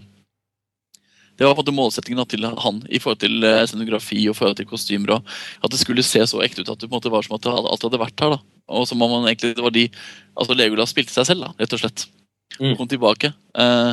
Det 1.39 1.47
var 1.49 1.57
på 1.57 1.63
en 1.63 1.65
måte 1.65 1.75
målsettingen 1.75 2.29
til 2.29 2.45
han 2.47 2.83
i 2.93 3.01
forhold 3.03 3.23
til 3.25 3.43
eh, 3.49 3.65
scenografi 3.67 4.21
og 4.31 4.37
forhold 4.39 4.59
til 4.61 4.69
kostymer. 4.69 5.17
og 5.17 5.65
At 5.65 5.73
det 5.73 5.81
skulle 5.81 6.05
se 6.07 6.21
så 6.29 6.43
ekte 6.45 6.63
ut 6.63 6.71
at 6.71 6.79
det 6.79 6.91
på 6.91 6.93
en 6.93 6.99
måte 7.01 7.11
var 7.11 7.25
som 7.27 7.39
at 7.39 7.49
alt 7.49 7.87
hadde 7.89 8.03
vært 8.03 8.23
her. 8.23 8.37
da. 8.37 8.43
Og 8.71 8.87
som 8.87 9.03
om 9.03 9.11
man 9.17 9.27
egentlig, 9.31 9.57
det 9.57 9.65
var 9.65 9.75
de, 9.75 9.89
altså 10.37 10.55
Legolas 10.55 10.93
spilte 10.93 11.15
seg 11.15 11.27
selv, 11.33 11.49
da, 11.49 11.55
rett 11.59 11.75
og 11.75 11.83
slett. 11.83 12.05
Og 12.61 12.77
kom 12.77 12.89
tilbake. 12.89 13.33
Eh, 13.59 13.93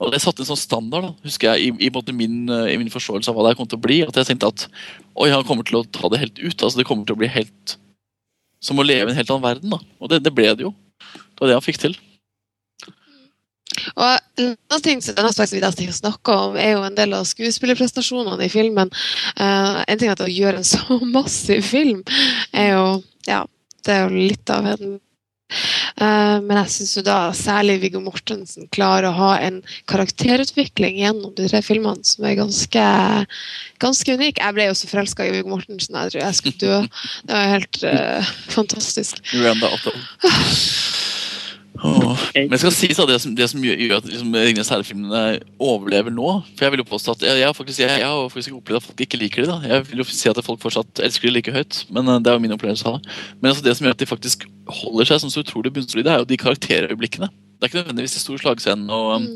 og 0.00 0.12
Det 0.12 0.20
satte 0.22 0.42
en 0.42 0.50
sånn 0.50 0.58
standard 0.58 1.06
da, 1.06 1.12
husker 1.26 1.54
jeg, 1.54 1.70
i, 1.78 1.88
i, 1.88 2.16
min, 2.16 2.42
eh, 2.48 2.72
i, 2.74 2.78
min, 2.80 2.90
forståelse 2.92 3.30
av 3.30 3.38
hva 3.38 3.48
det 3.48 3.56
kom 3.58 3.68
til 3.70 3.78
å 3.78 3.84
bli. 3.86 4.00
At 4.06 4.18
jeg 4.18 4.32
tenkte 4.32 4.50
at 4.50 4.66
oi, 5.14 5.30
han 5.30 5.46
kommer 5.46 5.66
til 5.66 5.80
å 5.80 5.86
ta 5.86 6.10
det 6.10 6.22
helt 6.22 6.38
ut. 6.42 6.58
altså 6.58 6.80
Det 6.80 6.88
kommer 6.88 7.06
til 7.06 7.18
å 7.18 7.22
bli 7.22 7.30
helt 7.30 7.76
som 8.60 8.80
å 8.80 8.86
leve 8.86 9.08
i 9.08 9.14
en 9.14 9.20
helt 9.20 9.32
annen 9.32 9.46
verden. 9.46 9.74
da. 9.76 9.80
Og 10.00 10.12
det, 10.12 10.22
det 10.26 10.34
ble 10.34 10.50
det 10.54 10.66
jo. 10.66 10.74
Det 11.00 11.44
var 11.44 11.52
det 11.52 11.60
han 11.60 11.66
fikk 11.66 11.82
til. 11.82 11.98
Og 13.94 14.42
en 14.42 14.82
ting 14.82 15.00
som 15.02 15.16
denne 15.16 15.32
slags 15.32 15.54
vi 15.54 15.92
snakker 15.92 16.32
om, 16.48 16.56
er 16.58 16.74
jo 16.74 16.82
en 16.84 16.96
del 16.96 17.14
av 17.16 17.28
skuespillerprestasjonene 17.28 18.44
i 18.44 18.52
filmen. 18.52 18.90
Uh, 19.38 19.80
en 19.86 19.98
ting 19.98 20.10
er 20.10 20.16
at 20.16 20.24
å 20.24 20.30
gjøre 20.30 20.60
en 20.60 20.66
så 20.66 20.98
massiv 21.16 21.62
film 21.66 22.02
er 22.52 22.74
jo 22.74 22.84
ja, 23.28 23.44
det 23.84 23.94
er 23.94 24.04
jo 24.06 24.26
litt 24.28 24.52
av 24.52 24.66
en 24.74 24.98
men 26.00 26.56
jeg 26.62 26.72
syns 26.74 26.94
da 27.06 27.18
særlig 27.36 27.78
Viggo 27.82 28.02
Mortensen 28.04 28.68
klarer 28.74 29.10
å 29.10 29.16
ha 29.16 29.30
en 29.42 29.60
karakterutvikling 29.90 31.00
gjennom 31.00 31.34
de 31.36 31.48
tre 31.50 31.62
filmene 31.64 32.06
som 32.06 32.26
er 32.28 32.38
ganske, 32.38 32.84
ganske 33.82 34.18
unik. 34.18 34.40
Jeg 34.42 34.56
ble 34.56 34.68
jo 34.70 34.76
så 34.78 34.90
forelska 34.90 35.26
i 35.26 35.34
Viggo 35.34 35.52
Mortensen. 35.52 35.98
Jeg 35.98 36.14
tror 36.14 36.24
jeg 36.24 36.40
skulle 36.40 36.60
dø. 36.64 36.82
Det 37.28 37.36
var 37.36 37.54
helt 37.56 37.82
uh, 37.84 38.34
fantastisk. 38.54 39.22
Miranda 39.34 39.72
Otto. 39.76 39.94
Oh. 41.78 42.18
Men 42.34 42.52
jeg 42.52 42.60
skal 42.60 42.74
si 42.74 42.88
så 42.92 43.06
det 43.08 43.16
som, 43.22 43.32
det 43.36 43.46
som 43.48 43.62
gjør 43.64 43.94
at 44.00 44.08
liksom, 44.08 44.34
Ringenes 44.34 44.68
herre-filmene 44.68 45.38
overlever 45.62 46.12
nå 46.12 46.26
For 46.50 46.66
Jeg 46.66 46.74
vil 46.74 46.82
jo 46.82 46.88
påstå 46.90 47.14
at 47.14 47.22
jeg, 47.24 47.38
jeg, 47.40 47.56
faktisk, 47.56 47.80
jeg, 47.80 48.02
jeg 48.02 48.10
har 48.10 48.32
faktisk 48.34 48.58
opplevd 48.58 48.80
at 48.82 48.88
folk 48.88 49.00
ikke 49.06 49.20
liker 49.22 49.46
det. 49.46 49.48
da 49.48 49.70
Jeg 49.70 49.86
vil 49.88 50.02
jo 50.02 50.06
si 50.10 50.28
at 50.28 50.42
folk 50.44 50.60
fortsatt 50.60 51.00
elsker 51.06 51.30
det 51.30 51.36
like 51.38 51.54
høyt, 51.54 51.80
men 51.94 52.10
uh, 52.10 52.18
det 52.20 52.32
er 52.32 52.36
jo 52.36 52.44
min 52.44 52.56
opplevelse 52.56 52.84
av 52.90 52.98
det. 52.98 53.16
Men 53.40 53.52
altså, 53.52 53.64
det 53.64 53.76
som 53.78 53.86
gjør 53.86 53.96
at 53.96 54.02
de 54.02 54.10
faktisk 54.10 54.46
holder 54.82 55.08
seg 55.08 55.24
som 55.24 55.32
så 55.32 55.44
utrolig 55.44 55.72
bunnsolide, 55.72 56.12
er 56.12 56.20
jo 56.20 56.28
de 56.28 56.40
karakterøyeblikkene. 56.42 57.30
Det 57.30 57.64
er 57.64 57.72
ikke 57.72 57.80
nødvendigvis 57.80 58.16
de 58.18 58.24
store 58.26 58.42
slagscenene 58.44 59.00
og, 59.00 59.12
um, 59.16 59.28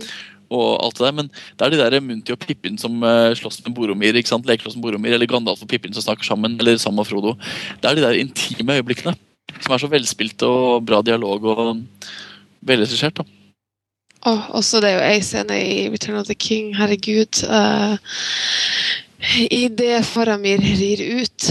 og 0.54 0.68
alt 0.84 1.00
det 1.00 1.06
der, 1.06 1.18
men 1.22 1.30
det 1.32 1.66
er 1.66 1.72
de 1.72 1.80
der 1.80 2.00
Munti 2.04 2.34
og 2.34 2.42
Pippin 2.44 2.76
som 2.80 2.98
uh, 3.00 3.30
slåss 3.38 3.62
med 3.64 3.76
Boromir, 3.78 4.20
ikke 4.20 4.34
sant? 4.34 4.48
lekeslåss 4.50 4.76
med 4.76 4.84
Boromir, 4.84 5.16
eller 5.16 5.30
Gandalf 5.30 5.64
og 5.64 5.70
Pippin 5.70 5.96
som 5.96 6.04
snakker 6.04 6.28
sammen, 6.28 6.58
eller 6.60 6.76
Sam 6.82 7.00
og 7.00 7.08
Frodo. 7.08 7.38
Det 7.80 7.88
er 7.88 7.96
de 7.96 8.04
der 8.04 8.20
intime 8.20 8.82
øyeblikkene 8.82 9.16
som 9.60 9.74
er 9.74 9.82
så 9.82 9.90
velspilte 9.92 10.48
og 10.48 10.84
bra 10.88 11.00
dialog. 11.04 11.44
og 11.44 11.80
Veldig 12.64 12.86
regissert. 12.86 13.20
Oh, 14.24 14.44
også 14.56 14.80
det 14.80 14.90
er 14.90 14.94
jo 14.96 15.08
ei 15.10 15.24
scene 15.24 15.56
i 15.60 15.88
Return 15.92 16.16
of 16.20 16.28
the 16.30 16.36
King. 16.36 16.72
Herregud. 16.76 17.42
Uh, 17.44 17.96
I 19.52 19.66
det 19.68 19.98
Faramir 20.08 20.62
rir 20.64 21.02
ut. 21.20 21.50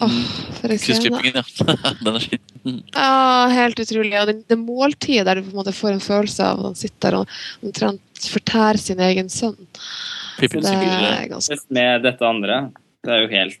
Oh, 0.00 0.14
for 0.56 0.72
en 0.72 0.80
scene. 0.80 1.20
ja. 1.28 1.44
Den 2.04 2.14
er 2.14 2.24
fin. 2.24 2.78
Ja, 2.94 3.48
helt 3.52 3.80
utrolig. 3.84 4.14
Og 4.16 4.30
det, 4.30 4.36
det 4.48 4.58
måltidet 4.60 5.26
der 5.28 5.40
du 5.40 5.44
på 5.44 5.52
en 5.52 5.60
måte 5.60 5.76
får 5.76 5.98
en 5.98 6.04
følelse 6.04 6.46
av 6.46 6.62
at 6.62 6.70
han 6.70 6.78
sitter 6.80 7.18
og 7.20 7.36
omtrent 7.64 8.30
fortærer 8.30 8.80
sin 8.80 9.00
egen 9.00 9.28
sønn. 9.32 9.56
det 10.40 10.50
er 10.56 11.28
ganske... 11.28 11.60
Med 11.68 12.04
dette 12.04 12.24
andre. 12.26 12.62
Det 13.04 13.12
er 13.12 13.22
jo 13.24 13.30
helt 13.32 13.60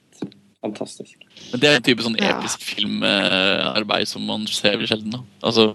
fantastisk. 0.64 1.16
Men 1.52 1.62
Det 1.62 1.68
er 1.68 1.78
en 1.78 1.86
type 1.86 2.04
sånn 2.04 2.18
episk 2.18 2.62
ja. 2.62 2.68
filmarbeid 2.74 4.10
som 4.10 4.24
man 4.28 4.46
ser 4.50 4.76
veldig 4.76 4.90
sjelden. 4.90 5.16
da. 5.16 5.22
Altså, 5.42 5.74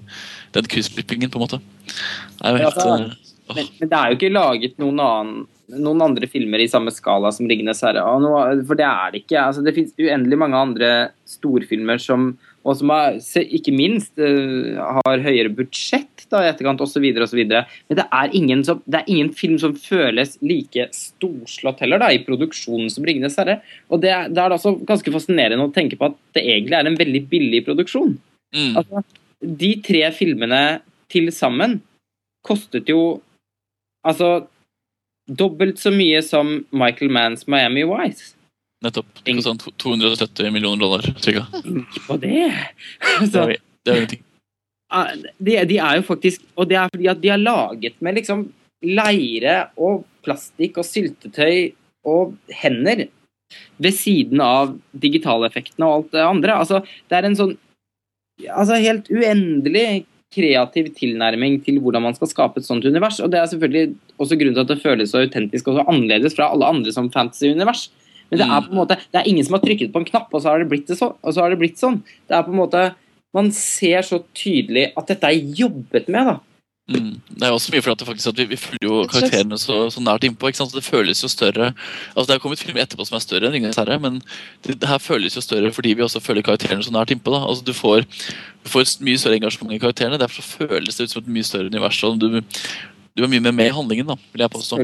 Den 0.56 0.69
kryssklippingen, 0.72 1.32
på 1.32 1.40
en 1.40 1.46
måte. 1.46 1.62
Er 2.42 2.56
jo 2.56 2.64
helt, 2.64 2.80
ja, 2.80 2.96
uh, 2.96 3.56
men, 3.56 3.68
men, 3.80 3.90
det 3.90 3.98
er 3.98 4.10
jo 4.10 4.18
ikke 4.18 4.34
laget 4.34 4.80
noen, 4.82 5.01
annen, 5.03 5.46
noen 5.84 6.03
andre 6.06 6.30
filmer 6.32 6.64
i 6.64 6.69
samme 6.72 6.94
skala 6.94 7.32
som 7.35 7.48
'Ringenes 7.50 7.84
herre'. 7.85 8.06
For 8.66 8.80
det 8.80 8.88
er 8.88 9.12
det 9.12 9.24
ikke. 9.26 9.42
Altså, 9.42 9.66
det 9.66 9.76
fins 9.76 9.94
uendelig 10.00 10.40
mange 10.42 10.58
andre 10.58 10.92
storfilmer 11.30 12.01
som 12.01 12.34
og 12.65 12.78
som 12.80 12.92
er, 12.96 13.19
ikke 13.53 13.74
minst 13.76 14.15
uh, 14.17 14.78
har 15.06 15.22
høyere 15.22 15.51
budsjett 15.53 16.26
da, 16.31 16.42
i 16.42 16.49
etterkant 16.49 16.81
osv. 16.81 17.03
Men 17.06 17.99
det 17.99 18.06
er, 18.06 18.31
ingen 18.38 18.64
som, 18.65 18.80
det 18.90 19.03
er 19.03 19.12
ingen 19.12 19.30
film 19.38 19.60
som 19.62 19.76
føles 19.78 20.35
like 20.42 20.88
storslått 20.96 21.83
heller 21.85 22.01
da, 22.01 22.10
i 22.10 22.24
produksjonen 22.26 22.90
som 22.90 23.06
'Ringenes 23.06 23.38
herre'. 23.38 23.60
Og 23.94 24.01
det, 24.01 24.15
det 24.33 24.42
er 24.42 24.49
da 24.49 24.58
også 24.58 24.80
ganske 24.88 25.14
fascinerende 25.14 25.67
å 25.67 25.74
tenke 25.76 25.99
på 25.99 26.10
at 26.10 26.17
det 26.38 26.46
egentlig 26.46 26.80
er 26.80 26.90
en 26.90 26.99
veldig 26.99 27.24
billig 27.30 27.62
produksjon. 27.67 28.17
Mm. 28.56 28.74
Altså, 28.81 29.06
de 29.46 29.72
tre 29.85 30.01
filmene 30.15 30.64
til 31.12 31.30
sammen 31.35 31.80
kostet 32.46 32.90
jo 32.90 33.19
altså 34.06 34.48
dobbelt 35.26 35.80
så 35.81 35.92
mye 35.94 36.22
som 36.26 36.60
Michael 36.74 37.14
Manns 37.14 37.48
Miami 37.49 37.85
Vice. 37.90 38.35
Nettopp. 38.85 39.24
Sånn 39.42 39.60
270 39.82 40.53
millioner 40.53 40.85
dollar, 40.85 41.08
cirka. 41.24 41.48
På 42.06 42.18
det! 42.22 42.51
Så, 43.26 43.48
det 43.50 43.92
er 43.92 43.96
jo 43.96 44.00
ingenting. 44.03 44.24
De, 45.42 45.56
de, 45.66 45.80
er 45.82 45.98
jo 45.98 46.03
faktisk 46.06 46.44
Og 46.62 46.69
det 46.69 46.78
er 46.78 46.92
fordi 46.94 47.08
at 47.10 47.19
de 47.19 47.32
er 47.34 47.42
laget 47.42 47.96
med 48.06 48.19
liksom 48.19 48.46
leire 48.85 49.56
og 49.82 50.03
plastikk 50.24 50.78
og 50.78 50.85
syltetøy 50.85 51.74
og 52.06 52.35
hender 52.53 53.08
ved 53.82 53.96
siden 53.98 54.42
av 54.46 54.76
digitaleffektene 55.01 55.88
og 55.88 55.96
alt 55.96 56.12
det 56.14 56.26
andre. 56.26 56.58
Altså, 56.62 56.82
det 57.10 57.18
er 57.18 57.28
en 57.28 57.38
sånn 57.40 57.56
altså 58.51 58.78
helt 58.84 59.10
uendelig 59.10 60.06
kreativ 60.35 60.90
tilnærming 60.98 61.62
til 61.64 61.80
hvordan 61.82 62.03
man 62.03 62.18
skal 62.18 62.30
skape 62.30 62.60
et 62.60 62.68
sånt 62.68 62.85
univers. 62.85 63.22
Og 63.24 63.32
det 63.32 63.40
er 63.40 63.50
selvfølgelig 63.51 63.96
også 64.19 64.38
grunnen 64.40 64.58
til 64.58 64.66
at 64.66 64.74
det 64.74 64.84
føles 64.84 65.14
så 65.14 65.24
autentisk 65.24 65.69
og 65.72 65.80
så 65.80 65.85
annerledes 65.88 66.35
fra 66.38 66.50
alle 66.51 66.68
andre 66.76 66.94
som 66.94 67.10
fantasy-univers. 67.14 67.88
Men 68.30 68.42
det 68.42 68.48
er 68.48 68.54
mm. 68.54 68.68
på 68.68 68.74
en 68.74 68.82
måte, 68.82 69.00
det 69.12 69.22
er 69.22 69.30
ingen 69.30 69.48
som 69.48 69.58
har 69.58 69.64
trykket 69.64 69.94
på 69.94 70.02
en 70.02 70.10
knapp, 70.10 70.34
og 70.34 70.42
så 70.42 70.52
har 70.52 70.62
det 70.62 70.70
blitt, 70.72 70.88
det 70.90 70.98
så, 71.00 71.14
og 71.16 71.36
så 71.36 71.44
har 71.44 71.54
det 71.54 71.62
blitt 71.62 71.82
sånn. 71.82 72.02
Det 72.26 72.38
er 72.38 72.46
på 72.48 72.54
en 72.56 72.64
måte, 72.64 72.92
Man 73.36 73.50
ser 73.52 74.00
så 74.08 74.22
tydelig 74.32 74.94
at 74.96 75.10
dette 75.12 75.28
er 75.28 75.56
jobbet 75.60 76.06
med. 76.08 76.30
da. 76.30 76.38
Mm. 76.86 77.16
Det 77.34 77.42
er 77.48 77.50
også 77.50 77.72
mye 77.74 77.82
fordi 77.82 77.98
at, 77.98 78.08
faktisk, 78.08 78.28
at 78.30 78.38
vi, 78.38 78.46
vi, 78.52 78.58
følger 78.62 78.86
jo 78.86 78.98
karakterene 79.10 79.58
så, 79.58 79.88
så 79.90 80.02
nært 80.06 80.28
innpå. 80.28 80.48
ikke 80.48 80.60
sant? 80.60 80.70
Så 80.70 80.78
Det 80.78 80.86
føles 80.86 81.24
jo 81.24 81.30
større 81.32 81.72
altså 82.14 82.28
Det 82.30 82.36
er 82.36 82.44
kommet 82.44 82.62
film 82.62 82.78
etterpå 82.78 83.08
som 83.10 83.18
er 83.18 83.24
større 83.26 83.50
enn 83.50 83.56
'Ringenes 83.56 83.80
herre', 83.82 83.98
men 84.00 84.22
det, 84.62 84.78
det, 84.78 84.88
her 84.88 85.02
føles 85.02 85.34
jo 85.36 85.42
større 85.42 85.72
fordi 85.74 85.96
vi 85.98 86.06
også 86.06 86.22
følger 86.22 86.46
karakterene 86.46 86.86
så 86.86 86.94
nært 86.94 87.12
innpå. 87.12 87.34
da. 87.34 87.42
Altså 87.42 87.66
Du 87.66 87.74
får, 87.74 88.06
du 88.64 88.70
får 88.70 88.86
et 88.86 89.02
mye 89.02 89.18
større 89.18 89.40
engasjement 89.42 89.74
i 89.74 89.82
karakterene, 89.82 90.22
derfor 90.22 90.46
føles 90.46 90.96
det 90.96 91.10
ut 91.10 91.16
som 91.16 91.24
et 91.24 91.34
mye 91.40 91.44
større 91.44 91.74
univers. 91.74 92.04
og 92.04 92.22
du, 92.22 92.42
du 93.15 93.24
er 93.24 93.31
mye 93.31 93.44
mer 93.44 93.53
med 93.56 93.69
i 93.69 93.76
handlingen, 93.76 94.10
da, 94.12 94.17
vil 94.33 94.44
jeg 94.44 94.51
påstå. 94.51 94.80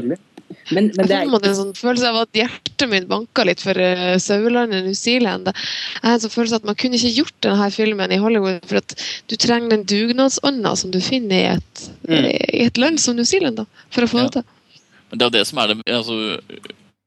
Men, 0.72 0.88
men 0.96 1.08
det 1.08 1.12
er... 1.12 1.24
Jeg 1.24 1.32
får 1.32 1.46
en 1.48 1.56
sånn 1.58 1.74
følelse 1.76 2.08
av 2.08 2.18
at 2.22 2.38
hjertet 2.38 2.84
mitt 2.88 3.08
banka 3.10 3.44
litt 3.44 3.62
for 3.64 3.76
uh, 3.76 4.14
sauelandet 4.20 4.86
New 4.86 4.96
Zealand. 4.96 5.50
Jeg 5.52 6.04
har 6.06 6.16
en 6.16 6.22
sånn 6.24 6.32
følelse 6.32 6.56
av 6.56 6.62
at 6.62 6.70
Man 6.70 6.78
kunne 6.80 6.98
ikke 6.98 7.12
gjort 7.18 7.36
denne 7.44 7.68
filmen 7.74 8.14
i 8.14 8.20
Hollywood 8.22 8.64
for 8.70 8.80
at 8.80 8.96
du 9.28 9.36
trenger 9.36 9.74
den 9.74 9.84
dugnadsånda 9.88 10.74
som 10.80 10.94
du 10.94 11.00
finner 11.04 11.36
i 11.36 11.50
et, 11.58 11.84
mm. 12.08 12.28
i 12.32 12.64
et 12.66 12.80
land 12.80 13.00
som 13.02 13.18
New 13.18 13.28
Zealand 13.28 13.60
da, 13.60 13.66
for 13.92 14.06
å 14.06 14.12
få 14.12 14.22
ja. 14.22 14.28
det 14.28 14.40
til. 14.40 14.80
Men 15.12 15.20
det 15.20 15.26
er 15.26 15.28
jo 15.28 15.36
det 15.36 15.44
som 15.50 15.60
er 15.60 15.72
det 15.72 15.78
altså, 15.92 16.18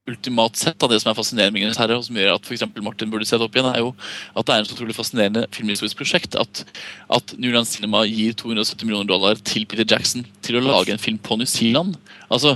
ultimat 0.05 0.55
sett 0.55 0.83
av 0.85 0.91
det 0.91 0.99
som 1.01 1.09
er 1.09 1.17
fascinerende 1.17 1.55
med 1.55 1.63
Ringenes 1.63 1.79
herre, 1.81 1.95
og 1.97 2.05
som 2.05 2.17
gjør 2.19 2.35
at 2.35 2.45
for 2.45 2.83
Martin 2.85 3.09
burde 3.09 3.25
se 3.25 3.39
det 3.39 3.45
opp 3.47 3.55
igjen, 3.57 3.71
er 3.71 3.81
jo 3.81 3.91
at 4.38 4.45
det 4.45 4.53
er 4.53 4.61
en 4.61 4.67
så 4.69 4.75
utrolig 4.75 4.95
fascinerende 4.97 5.45
filmhistorisk 5.55 5.97
prosjekt 5.97 6.38
at, 6.38 6.61
at 7.09 7.33
Newland 7.41 7.65
Cinema 7.69 8.03
gir 8.05 8.35
270 8.38 8.85
millioner 8.85 9.09
dollar 9.09 9.41
til 9.41 9.65
Peter 9.65 9.88
Jackson 9.95 10.27
til 10.45 10.59
å 10.59 10.63
lage 10.65 10.93
en 10.93 11.01
film 11.01 11.17
på 11.17 11.39
New 11.41 11.49
Zealand. 11.49 11.97
Altså, 12.29 12.53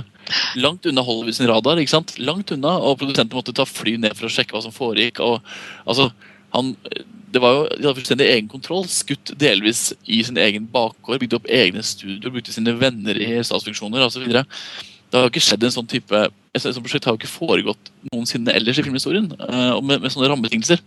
langt 0.62 0.86
unna 0.86 1.02
Hollywood 1.02 1.34
sin 1.34 1.50
radar. 1.50 1.80
ikke 1.82 1.96
sant? 1.96 2.14
Langt 2.22 2.54
unna, 2.54 2.76
Og 2.78 3.00
produsenten 3.00 3.34
måtte 3.34 3.56
ta 3.56 3.66
fly 3.66 3.96
ned 3.98 4.14
for 4.14 4.28
å 4.28 4.32
sjekke 4.32 4.54
hva 4.54 4.62
som 4.62 4.74
foregikk. 4.74 5.18
og 5.18 5.42
altså, 5.86 6.12
han, 6.54 6.76
det 7.34 7.42
var 7.42 7.56
jo, 7.56 7.66
De 7.74 7.82
hadde 7.82 7.98
fullstendig 7.98 8.30
egen 8.30 8.48
kontroll, 8.50 8.86
skutt 8.86 9.34
delvis 9.38 9.88
i 10.06 10.22
sin 10.22 10.38
egen 10.38 10.70
bakgård, 10.70 11.18
bygde 11.18 11.42
opp 11.42 11.50
egne 11.50 11.82
studioer, 11.82 12.30
brukte 12.30 12.54
sine 12.54 12.78
venner 12.78 13.18
i 13.18 13.32
statsfunksjoner 13.42 14.06
osv. 14.06 14.30
Det 15.10 15.18
har 15.18 15.26
jo 15.26 15.32
ikke 15.32 15.42
skjedd 15.42 15.66
en 15.66 15.74
sånn 15.74 15.90
type 15.90 16.28
et 16.50 16.62
sånt 16.64 16.82
prosjekt 16.82 17.06
har 17.06 17.14
jo 17.14 17.20
ikke 17.20 17.30
foregått 17.30 17.90
noensinne 18.10 18.54
ellers 18.58 18.80
i 18.80 18.84
filmhistorien. 18.86 19.28
eh, 19.38 19.70
og 19.76 19.84
med, 19.86 20.00
med 20.02 20.10
sånne 20.10 20.30
rammebetingelser. 20.32 20.82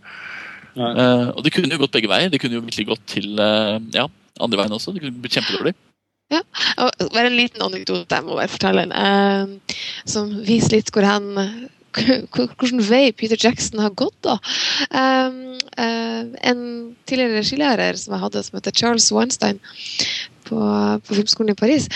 Uh, 0.74 1.30
og 1.38 1.44
det 1.46 1.54
kunne 1.54 1.76
jo 1.76 1.84
gått 1.84 1.94
begge 1.94 2.10
veier. 2.10 2.32
Det 2.34 2.40
kunne 2.42 2.58
jo 2.58 2.66
virkelig 2.66 2.88
gått 2.90 3.04
til 3.08 3.38
uh, 3.38 3.78
ja, 3.94 4.08
andre 4.42 4.60
veien 4.60 4.74
også. 4.74 4.92
Det 4.92 5.04
kunne 5.04 5.22
blitt 5.24 5.38
kjempedårlig. 5.38 5.76
Ja, 6.34 6.42
og 6.82 7.14
bare 7.14 7.30
en 7.30 7.38
liten 7.38 7.62
anekdote 7.62 8.18
jeg 8.18 8.26
må 8.26 8.36
bare 8.40 8.50
fortelle, 8.50 8.88
uh, 8.90 9.78
som 10.10 10.34
viser 10.48 10.80
litt 10.80 10.90
hvor 10.94 11.06
hen 11.06 11.30
hvilken 11.94 12.84
vei 12.88 13.12
Peter 13.16 13.40
Jackson 13.40 13.82
har 13.84 13.94
gått. 13.98 14.18
da. 14.26 14.38
Um, 14.90 15.58
uh, 15.78 16.24
en 16.42 16.62
tidligere 17.10 17.42
regilærer 17.42 18.00
som 18.00 18.16
jeg 18.16 18.24
hadde, 18.26 18.44
som 18.46 18.60
heter 18.60 18.76
Charles 18.76 19.12
Weinstein 19.14 19.62
på, 20.48 20.60
på 21.08 21.16
Filmskolen 21.16 21.54
i 21.54 21.60
Paris, 21.60 21.88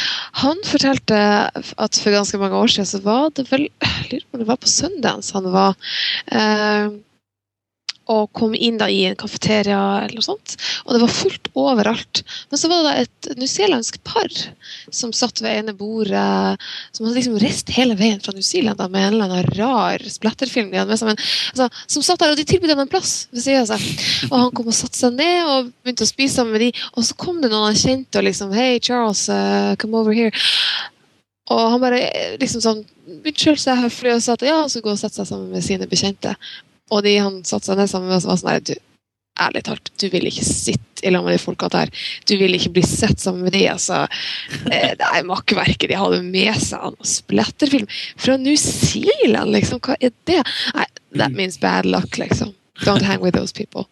han 0.42 0.60
fortalte 0.67 1.17
at 1.51 1.99
for 1.99 2.15
ganske 2.15 2.40
mange 2.42 2.56
år 2.56 2.72
siden 2.72 2.90
så 2.90 3.01
var 3.03 3.31
det 3.35 3.47
vel 3.51 3.67
jeg 3.67 4.08
lurer 4.12 4.26
på 4.28 4.38
om 4.38 4.44
det 4.44 4.49
var 4.49 4.62
på 4.62 4.72
Sundance 4.72 5.35
han 5.35 5.49
var 5.51 5.76
uh, 6.31 6.96
og 8.11 8.31
kom 8.38 8.56
inn 8.56 8.79
da 8.79 8.88
i 8.91 9.03
en 9.07 9.17
kafeteria 9.19 9.79
eller 10.03 10.15
noe 10.17 10.25
sånt. 10.25 10.56
Og 10.85 10.95
det 10.95 11.01
var 11.03 11.13
fullt 11.13 11.49
overalt. 11.57 12.23
Men 12.51 12.61
så 12.61 12.69
var 12.72 12.85
det 12.85 12.93
et 13.03 13.29
newzealandsk 13.40 13.99
par 14.07 14.31
som 14.93 15.13
satt 15.15 15.41
ved 15.43 15.61
ene 15.61 15.75
bordet, 15.77 16.67
som 16.95 17.07
hadde 17.07 17.17
liksom 17.17 17.38
reist 17.41 17.72
hele 17.75 17.97
veien 17.99 18.22
fra 18.23 18.35
New 18.35 18.45
Zealand 18.45 18.79
da, 18.79 18.90
med 18.91 19.07
en 19.07 19.17
eller 19.17 19.27
annen 19.27 19.53
rar 19.59 20.07
splatterfilm 20.11 20.72
de 20.72 20.81
hadde 20.81 20.91
med 20.91 21.01
seg. 21.01 21.11
Men, 21.11 21.22
altså, 21.53 21.85
som 21.97 22.06
satt 22.06 22.23
der, 22.23 22.35
og 22.35 22.40
de 22.40 22.47
tilbød 22.47 22.75
ham 22.75 22.83
en 22.85 22.91
plass 22.91 23.15
ved 23.33 23.43
siden 23.45 23.65
av 23.65 23.72
seg. 23.73 24.06
Og 24.31 24.38
han 24.38 24.53
kom 24.56 24.72
og 24.72 24.77
satte 24.77 24.99
seg 24.99 25.17
ned 25.17 25.40
og 25.43 25.72
begynte 25.83 26.07
å 26.07 26.11
spise 26.11 26.40
sammen 26.40 26.56
med 26.56 26.67
de, 26.67 26.73
og 26.95 27.07
så 27.07 27.17
kom 27.19 27.41
det 27.43 27.51
noen 27.51 27.72
han 27.72 27.79
kjente 27.79 28.22
og 28.22 28.27
liksom 28.29 28.53
Hei, 28.57 28.77
Charles, 28.83 29.27
uh, 29.29 29.75
come 29.81 29.99
over 29.99 30.15
here. 30.15 30.31
Og 31.53 31.63
han 31.72 31.83
bare 31.83 31.99
liksom 32.41 32.63
sånn 32.63 32.85
unnskyldte 33.07 33.63
så 33.63 33.75
høflig 33.79 34.15
og 34.17 34.23
sa 34.23 34.35
at 34.35 34.43
ja, 34.43 34.57
han 34.61 34.72
skulle 34.72 34.90
gå 34.90 34.95
og 34.95 34.99
sette 34.99 35.22
seg 35.22 35.29
sammen 35.29 35.53
med 35.53 35.63
sine 35.63 35.88
bekjente. 35.90 36.33
Og 36.93 37.03
de 37.05 37.17
han 37.19 37.41
satte 37.47 37.69
seg 37.69 37.79
ned 37.79 37.89
sammen 37.91 38.11
med, 38.11 38.23
var 38.23 38.39
sånn 38.39 38.53
her 38.55 38.63
du, 38.63 38.75
Ærlig 39.37 39.61
talt, 39.67 39.91
du 40.01 40.07
vil 40.09 40.25
ikke 40.25 40.45
sitte 40.47 41.03
i 41.05 41.11
lag 41.13 41.21
med 41.21 41.35
de 41.35 41.41
folka 41.41 41.67
der. 41.69 41.91
Du 42.25 42.33
vil 42.39 42.57
ikke 42.57 42.71
bli 42.73 42.81
sett 42.81 43.21
sammen 43.21 43.43
med 43.45 43.53
de. 43.53 43.67
altså. 43.69 43.99
Eh, 44.65 44.95
det 44.97 45.09
er 45.11 45.27
makkverket 45.29 45.91
de 45.91 45.99
hadde 45.99 46.23
med 46.25 46.57
seg. 46.57 46.81
Han 46.81 46.97
splatterfilm 47.05 47.85
fra 48.17 48.39
New 48.41 48.57
Zealand, 48.57 49.53
liksom. 49.53 49.81
Hva 49.85 49.93
er 50.01 50.15
det? 50.25 50.39
Nei, 50.73 50.87
that 51.21 51.37
means 51.37 51.59
bad 51.61 51.85
luck, 51.85 52.17
liksom. 52.17 52.55
Don't 52.81 53.05
hang 53.05 53.21
with 53.21 53.37
those 53.37 53.53
people. 53.53 53.85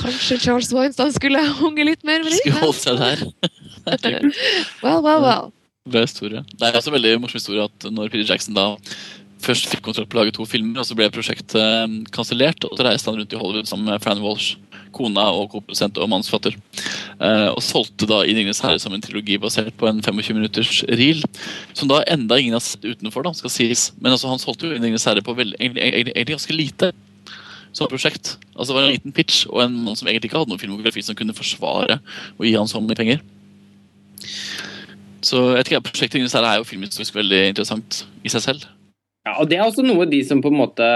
Kanskje 0.00 0.40
Charles 0.40 0.72
Weinstein 0.72 1.12
skulle 1.12 1.44
hunge 1.60 1.84
litt 1.84 2.04
mer 2.04 2.24
med 2.24 2.36
Skulle 2.36 2.60
holdt 2.60 2.82
seg 2.82 2.98
der. 3.00 3.22
well, 4.84 5.00
well, 5.04 5.22
well. 5.24 5.52
Bra 5.88 6.04
historie. 6.04 6.44
Det 6.52 6.68
er 6.68 6.76
også 6.76 6.92
en 6.92 6.98
veldig 6.98 7.14
morsom 7.22 7.40
historie 7.40 7.64
at 7.64 7.88
når 7.92 8.12
Peter 8.12 8.28
Jackson 8.28 8.56
da 8.56 8.74
først 9.42 9.68
fikk 9.70 9.84
kontrakt 9.86 10.10
på 10.10 10.18
å 10.18 10.22
lage 10.22 10.34
to 10.36 10.46
filmer, 10.48 10.80
og 10.80 10.86
så 10.88 10.96
ble 10.98 11.08
prosjektet 11.14 11.56
eh, 11.60 11.86
kansellert. 12.14 12.64
Og 12.66 12.78
så 12.78 12.86
reiste 12.86 13.10
han 13.10 13.20
rundt 13.20 13.34
i 13.34 13.40
Hollywood 13.40 13.70
sammen 13.70 13.90
med 13.90 14.02
Fran 14.04 14.22
Walsh, 14.24 14.56
kona 14.94 15.28
og 15.36 15.50
koprodusent 15.52 15.98
og 16.00 16.10
manusforfatter. 16.10 16.56
Eh, 16.56 17.48
og 17.52 17.62
solgte 17.64 18.08
da 18.10 18.22
'I 18.24 18.36
Ringenes 18.36 18.62
herre' 18.64 18.80
som 18.82 18.94
en 18.94 19.04
trilogi 19.04 19.38
basert 19.40 19.76
på 19.78 19.88
en 19.90 20.02
25 20.02 20.36
minutters 20.36 20.82
reel. 20.88 21.22
Som 21.74 21.90
da 21.90 22.02
enda 22.06 22.38
ingen 22.38 22.56
har 22.56 22.64
sett 22.64 22.84
utenfor, 22.84 23.26
da, 23.26 23.34
skal 23.36 23.52
sies. 23.52 23.92
Men 24.00 24.12
altså, 24.12 24.30
han 24.30 24.42
solgte 24.42 24.66
jo 24.66 24.74
'I 24.74 24.82
Ringenes 24.82 25.06
herre' 25.06 25.24
på 25.24 25.36
veldig, 25.36 25.58
egentlig, 25.60 26.26
ganske 26.34 26.56
lite 26.56 26.92
som 27.72 27.88
prosjekt. 27.88 28.38
Altså 28.56 28.72
Det 28.72 28.78
var 28.78 28.86
en 28.86 28.96
liten 28.96 29.12
pitch 29.12 29.46
og 29.50 29.62
en 29.62 29.84
mann 29.84 29.96
som 29.96 30.08
egentlig 30.08 30.30
ikke 30.30 30.40
hadde 30.40 30.50
noen 30.50 30.62
filmografi 30.62 31.02
som 31.04 31.14
kunne 31.14 31.36
forsvare 31.36 32.00
å 32.38 32.46
gi 32.46 32.56
han 32.56 32.68
så 32.68 32.80
mye 32.80 32.96
penger. 32.98 33.20
Så 35.22 35.56
jeg 35.58 35.66
tror 35.66 35.84
Prosjektet 35.84 36.18
Ringenes 36.18 36.34
herre 36.36 36.54
er 36.54 36.60
jo 36.60 36.68
filmhistorisk 36.68 37.14
veldig 37.14 37.48
interessant 37.52 38.04
i 38.24 38.32
seg 38.32 38.44
selv. 38.44 38.77
Ja, 39.26 39.34
og 39.42 39.48
Det 39.50 39.58
er 39.58 39.66
også 39.66 39.84
noe 39.84 40.06
de 40.08 40.22
som 40.24 40.40
på 40.44 40.52
en 40.52 40.60
måte 40.60 40.86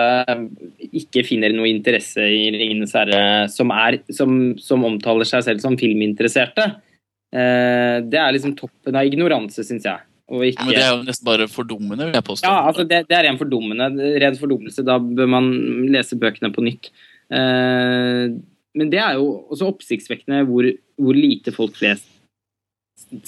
ikke 0.93 1.25
finner 1.27 1.53
noe 1.55 1.69
interesse 1.69 2.23
i 2.23 2.47
Ringenes 2.55 2.95
herre, 2.97 3.49
som, 3.53 3.73
er, 3.75 3.99
som, 4.15 4.55
som 4.63 4.87
omtaler 4.89 5.29
seg 5.29 5.45
selv 5.49 5.65
som 5.65 5.77
filminteresserte. 5.81 6.69
Eh, 7.33 7.99
det 8.05 8.21
er 8.21 8.33
liksom 8.37 8.55
toppen 8.57 8.97
av 8.97 9.09
ignoranse, 9.09 9.65
syns 9.67 9.89
jeg. 9.89 10.07
Ikke... 10.33 10.65
Men 10.65 10.73
det 10.73 10.81
er 10.81 10.95
jo 10.95 11.03
nesten 11.05 11.29
bare 11.29 11.49
fordummende, 11.51 12.07
vil 12.09 12.17
jeg 12.17 12.25
påstå. 12.25 12.49
Ja, 12.49 12.63
altså 12.71 12.87
det, 12.89 13.03
det 13.11 13.19
er 13.19 13.27
ren 13.27 13.41
fordummende. 13.41 13.91
Ren 14.23 14.39
fordummelse. 14.41 14.85
Da 14.87 14.97
bør 15.03 15.29
man 15.35 15.51
lese 15.93 16.17
bøkene 16.21 16.53
på 16.55 16.65
nytt. 16.65 16.89
Eh, 17.33 18.33
men 18.73 18.93
det 18.93 19.01
er 19.03 19.19
jo 19.21 19.29
også 19.53 19.69
oppsiktsvekkende 19.75 20.45
hvor, 20.49 20.69
hvor 21.01 21.19
lite 21.19 21.53
folk 21.53 21.77
flest 21.77 22.09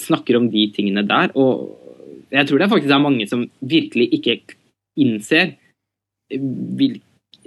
snakker 0.01 0.39
om 0.39 0.49
de 0.49 0.65
tingene 0.73 1.05
der. 1.05 1.33
Og 1.37 1.75
jeg 2.33 2.49
tror 2.49 2.61
det 2.61 2.71
faktisk 2.71 2.93
er 2.95 3.03
mange 3.03 3.27
som 3.29 3.45
virkelig 3.61 4.09
ikke 4.17 4.39
innser 4.99 5.55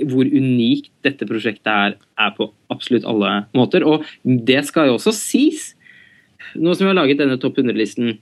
hvor 0.07 0.29
unikt 0.31 0.93
dette 1.03 1.27
prosjektet 1.27 1.69
er, 1.69 1.97
er 2.21 2.35
på 2.37 2.49
absolutt 2.73 3.07
alle 3.09 3.33
måter. 3.57 3.83
Og 3.83 4.07
det 4.23 4.63
skal 4.69 4.91
jo 4.91 4.97
også 4.99 5.15
sies, 5.17 5.73
nå 6.55 6.75
som 6.75 6.87
vi 6.87 6.93
har 6.93 6.99
laget 7.01 7.21
denne 7.21 7.39
topp 7.41 7.59
100-listen 7.61 8.17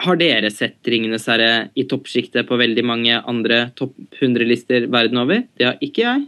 Har 0.00 0.16
dere 0.16 0.48
sett 0.48 0.80
'Ringenes 0.88 1.26
herre' 1.28 1.68
i 1.76 1.84
toppsjiktet 1.84 2.48
på 2.48 2.56
veldig 2.56 2.84
mange 2.88 3.18
andre 3.28 3.66
topp 3.76 3.92
100-lister 4.16 4.88
verden 4.88 5.20
over? 5.20 5.44
Det 5.60 5.66
har 5.66 5.76
ikke 5.84 6.06
jeg. 6.06 6.22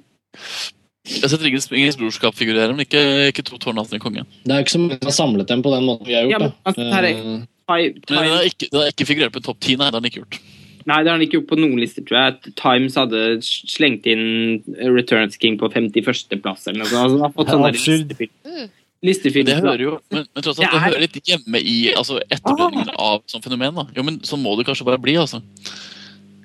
Jeg 1.08 1.24
har 1.24 1.32
sett 1.32 1.42
Ringens 1.42 1.96
brorskap 1.96 2.36
figurere, 2.36 2.70
men 2.76 2.84
ikke, 2.84 3.00
ikke 3.32 3.46
To 3.48 3.56
tårn 3.58 3.80
til 3.88 4.02
konge. 4.02 4.26
Det 4.44 4.52
er 4.52 4.60
jo 4.60 4.66
ikke 4.66 4.76
så 4.76 4.82
mange 4.82 4.98
som 5.00 5.08
har 5.08 5.16
samlet 5.16 5.48
dem 5.48 5.64
på 5.64 5.72
den 5.72 5.88
måten 5.88 6.06
vi 6.06 6.14
har 6.14 6.28
gjort. 6.28 6.32
Ja, 6.36 6.38
men, 6.44 6.52
altså, 6.68 6.88
her 6.92 7.08
er, 7.08 7.16
uh, 7.16 7.40
time, 7.72 8.04
Men 8.12 8.28
den 8.28 8.36
har 8.36 8.50
ikke, 8.52 8.68
den 8.68 8.80
har 8.82 8.92
ikke 8.92 9.08
figurert 9.08 9.32
på 9.32 9.42
topp 9.42 9.58
ti, 9.64 9.74
nei. 9.74 9.88
Det 9.88 9.96
har 9.96 10.04
den 10.04 10.12
ikke 10.12 10.22
gjort. 10.22 10.38
Nei, 10.86 10.98
det 11.02 11.10
har 11.10 11.16
han 11.18 11.24
ikke 11.26 11.38
gjort 11.40 11.50
på 11.52 11.58
noen 11.60 11.78
lister, 11.80 12.04
tror 12.08 12.18
jeg. 12.18 12.54
Times 12.58 12.94
hadde 12.98 13.20
slengt 13.42 14.06
inn 14.10 14.62
Returns 14.96 15.36
King 15.40 15.58
på 15.60 15.68
51.-plass 15.72 16.66
eller 16.68 16.82
noe 16.84 16.90
sånt. 16.90 17.22
Altså, 17.22 17.32
fått 17.36 18.70
listefyll. 19.02 19.44
Det 19.48 19.56
hører 19.58 19.82
jo, 19.82 19.96
men, 20.14 20.26
men 20.34 20.44
tross 20.44 20.58
alt, 20.60 20.66
det 20.66 20.70
Det 20.70 20.78
er- 20.78 20.86
hører 20.86 21.00
litt 21.06 21.16
hjemme 21.26 21.58
i 21.62 21.76
altså, 21.98 22.20
etterbrenningen 22.30 22.92
av 22.98 23.22
sånn 23.26 23.42
fenomen. 23.42 23.74
da. 23.74 23.86
Jo, 23.96 24.02
men 24.06 24.20
Sånn 24.20 24.42
må 24.42 24.56
det 24.56 24.66
kanskje 24.66 24.84
bare 24.86 24.98
bli. 25.02 25.16
altså. 25.16 25.42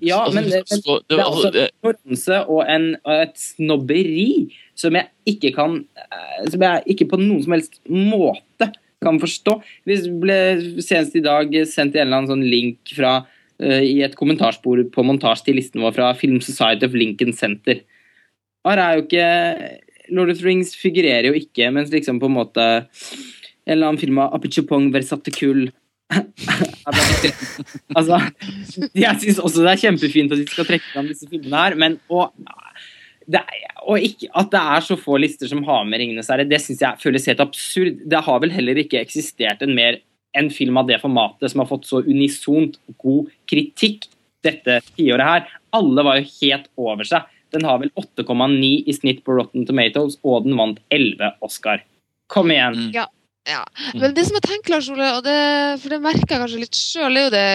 Ja, 0.01 0.23
Altså, 0.25 0.33
men, 0.35 0.49
men 0.49 0.63
så- 0.81 0.99
det 0.99 1.07
det- 1.09 1.19
er 1.19 1.23
altså, 1.23 1.47
også 1.47 1.55
en 1.55 1.69
ignoranse 1.83 2.49
og, 2.49 2.65
en, 2.67 2.97
og 3.05 3.13
et 3.21 3.35
snobberi 3.37 4.51
som 4.75 4.93
jeg 4.93 5.07
ikke 5.25 5.53
kan 5.55 5.85
eh, 5.97 6.49
Som 6.49 6.61
jeg 6.61 6.83
ikke 6.87 7.09
på 7.09 7.17
noen 7.19 7.43
som 7.43 7.51
helst 7.53 7.79
måte 7.89 8.71
kan 9.03 9.19
forstå. 9.19 9.61
Vi 9.85 9.95
ble 10.19 10.81
senest 10.81 11.15
i 11.15 11.19
dag 11.21 11.51
sendt 11.69 11.95
en 11.95 12.07
eller 12.07 12.17
annen 12.17 12.29
sånn 12.29 12.49
link 12.49 12.77
fra 12.95 13.25
i 13.57 13.95
et 14.05 14.13
kommentarspor 14.17 14.83
på 14.93 15.05
montasje 15.05 15.47
til 15.47 15.57
listen 15.57 15.81
vår 15.81 15.95
fra 15.95 16.11
Film 16.17 16.37
Society 16.45 16.85
of 16.85 16.93
Lincoln 16.93 17.33
Center. 17.33 17.79
Her 18.67 18.81
er 18.83 18.97
jo 18.97 19.05
ikke 19.05 19.27
Lord 20.13 20.31
of 20.31 20.37
the 20.39 20.45
Rings 20.45 20.75
figurerer 20.77 21.29
jo 21.29 21.33
ikke, 21.37 21.71
mens 21.73 21.91
liksom 21.93 22.19
på 22.21 22.29
en 22.29 22.37
måte 22.37 22.67
en 23.67 23.73
eller 23.73 23.89
annen 23.89 24.01
film 24.01 24.21
av 24.23 24.35
Apichupong 24.37 24.91
Versate 24.93 25.33
Kull 25.35 25.67
altså, 27.97 28.19
jeg 28.95 29.19
syns 29.19 29.41
også 29.43 29.63
det 29.65 29.71
er 29.73 29.81
kjempefint 29.81 30.31
at 30.31 30.39
vi 30.39 30.45
skal 30.47 30.67
trekke 30.69 30.87
fram 30.93 31.09
disse 31.09 31.27
filmene 31.27 31.63
her, 31.65 31.75
men 31.75 31.97
og, 32.07 32.31
det 33.27 33.41
og 33.83 34.03
ikke, 34.03 34.29
at 34.39 34.47
det 34.53 34.61
er 34.61 34.85
så 34.85 34.95
få 34.99 35.17
lister 35.19 35.51
som 35.51 35.65
har 35.67 35.83
med 35.83 35.99
'Ringenes 35.99 36.31
herre', 36.31 36.47
det 36.47 36.61
syns 36.63 36.83
jeg 36.83 37.01
føles 37.03 37.27
helt 37.27 37.43
absurd. 37.43 37.99
Det 38.07 38.23
har 38.23 38.39
vel 38.43 38.55
heller 38.55 38.79
ikke 38.79 39.01
eksistert 39.03 39.63
en 39.63 39.75
mer 39.75 39.99
en 40.39 40.49
film 40.53 40.77
av 40.79 40.87
det 40.89 40.99
formatet 41.01 41.51
som 41.51 41.63
har 41.63 41.69
fått 41.69 41.87
så 41.89 42.03
unisont 42.05 42.77
god 43.01 43.31
kritikk 43.49 44.07
dette 44.45 44.79
tiåret 44.95 45.25
her. 45.27 45.47
Alle 45.75 46.05
var 46.05 46.19
jo 46.21 46.29
helt 46.41 46.69
over 46.79 47.07
seg. 47.07 47.25
Den 47.55 47.65
har 47.67 47.79
vel 47.81 47.91
8,9 47.99 48.71
i 48.87 48.95
snitt 48.95 49.23
på 49.25 49.37
Rotten 49.37 49.65
Tomatoes, 49.67 50.17
og 50.23 50.43
den 50.45 50.57
vant 50.59 50.81
11 50.93 51.37
Oscar. 51.45 51.83
Kom 52.31 52.51
igjen. 52.51 52.89
Ja, 52.95 53.05
ja. 53.47 53.63
Men 53.95 54.13
det 54.15 54.27
som 54.27 54.35
jeg 54.35 54.47
tenker, 54.49 54.75
Lars 54.75 54.89
Ole, 54.91 55.13
og 55.15 55.23
det, 55.23 55.37
for 55.81 55.95
det 55.95 56.01
merker 56.03 56.27
jeg 56.35 56.43
kanskje 56.43 56.63
litt 56.65 56.75
sjøl, 56.77 57.15
er 57.15 57.27
jo 57.29 57.33
det 57.37 57.47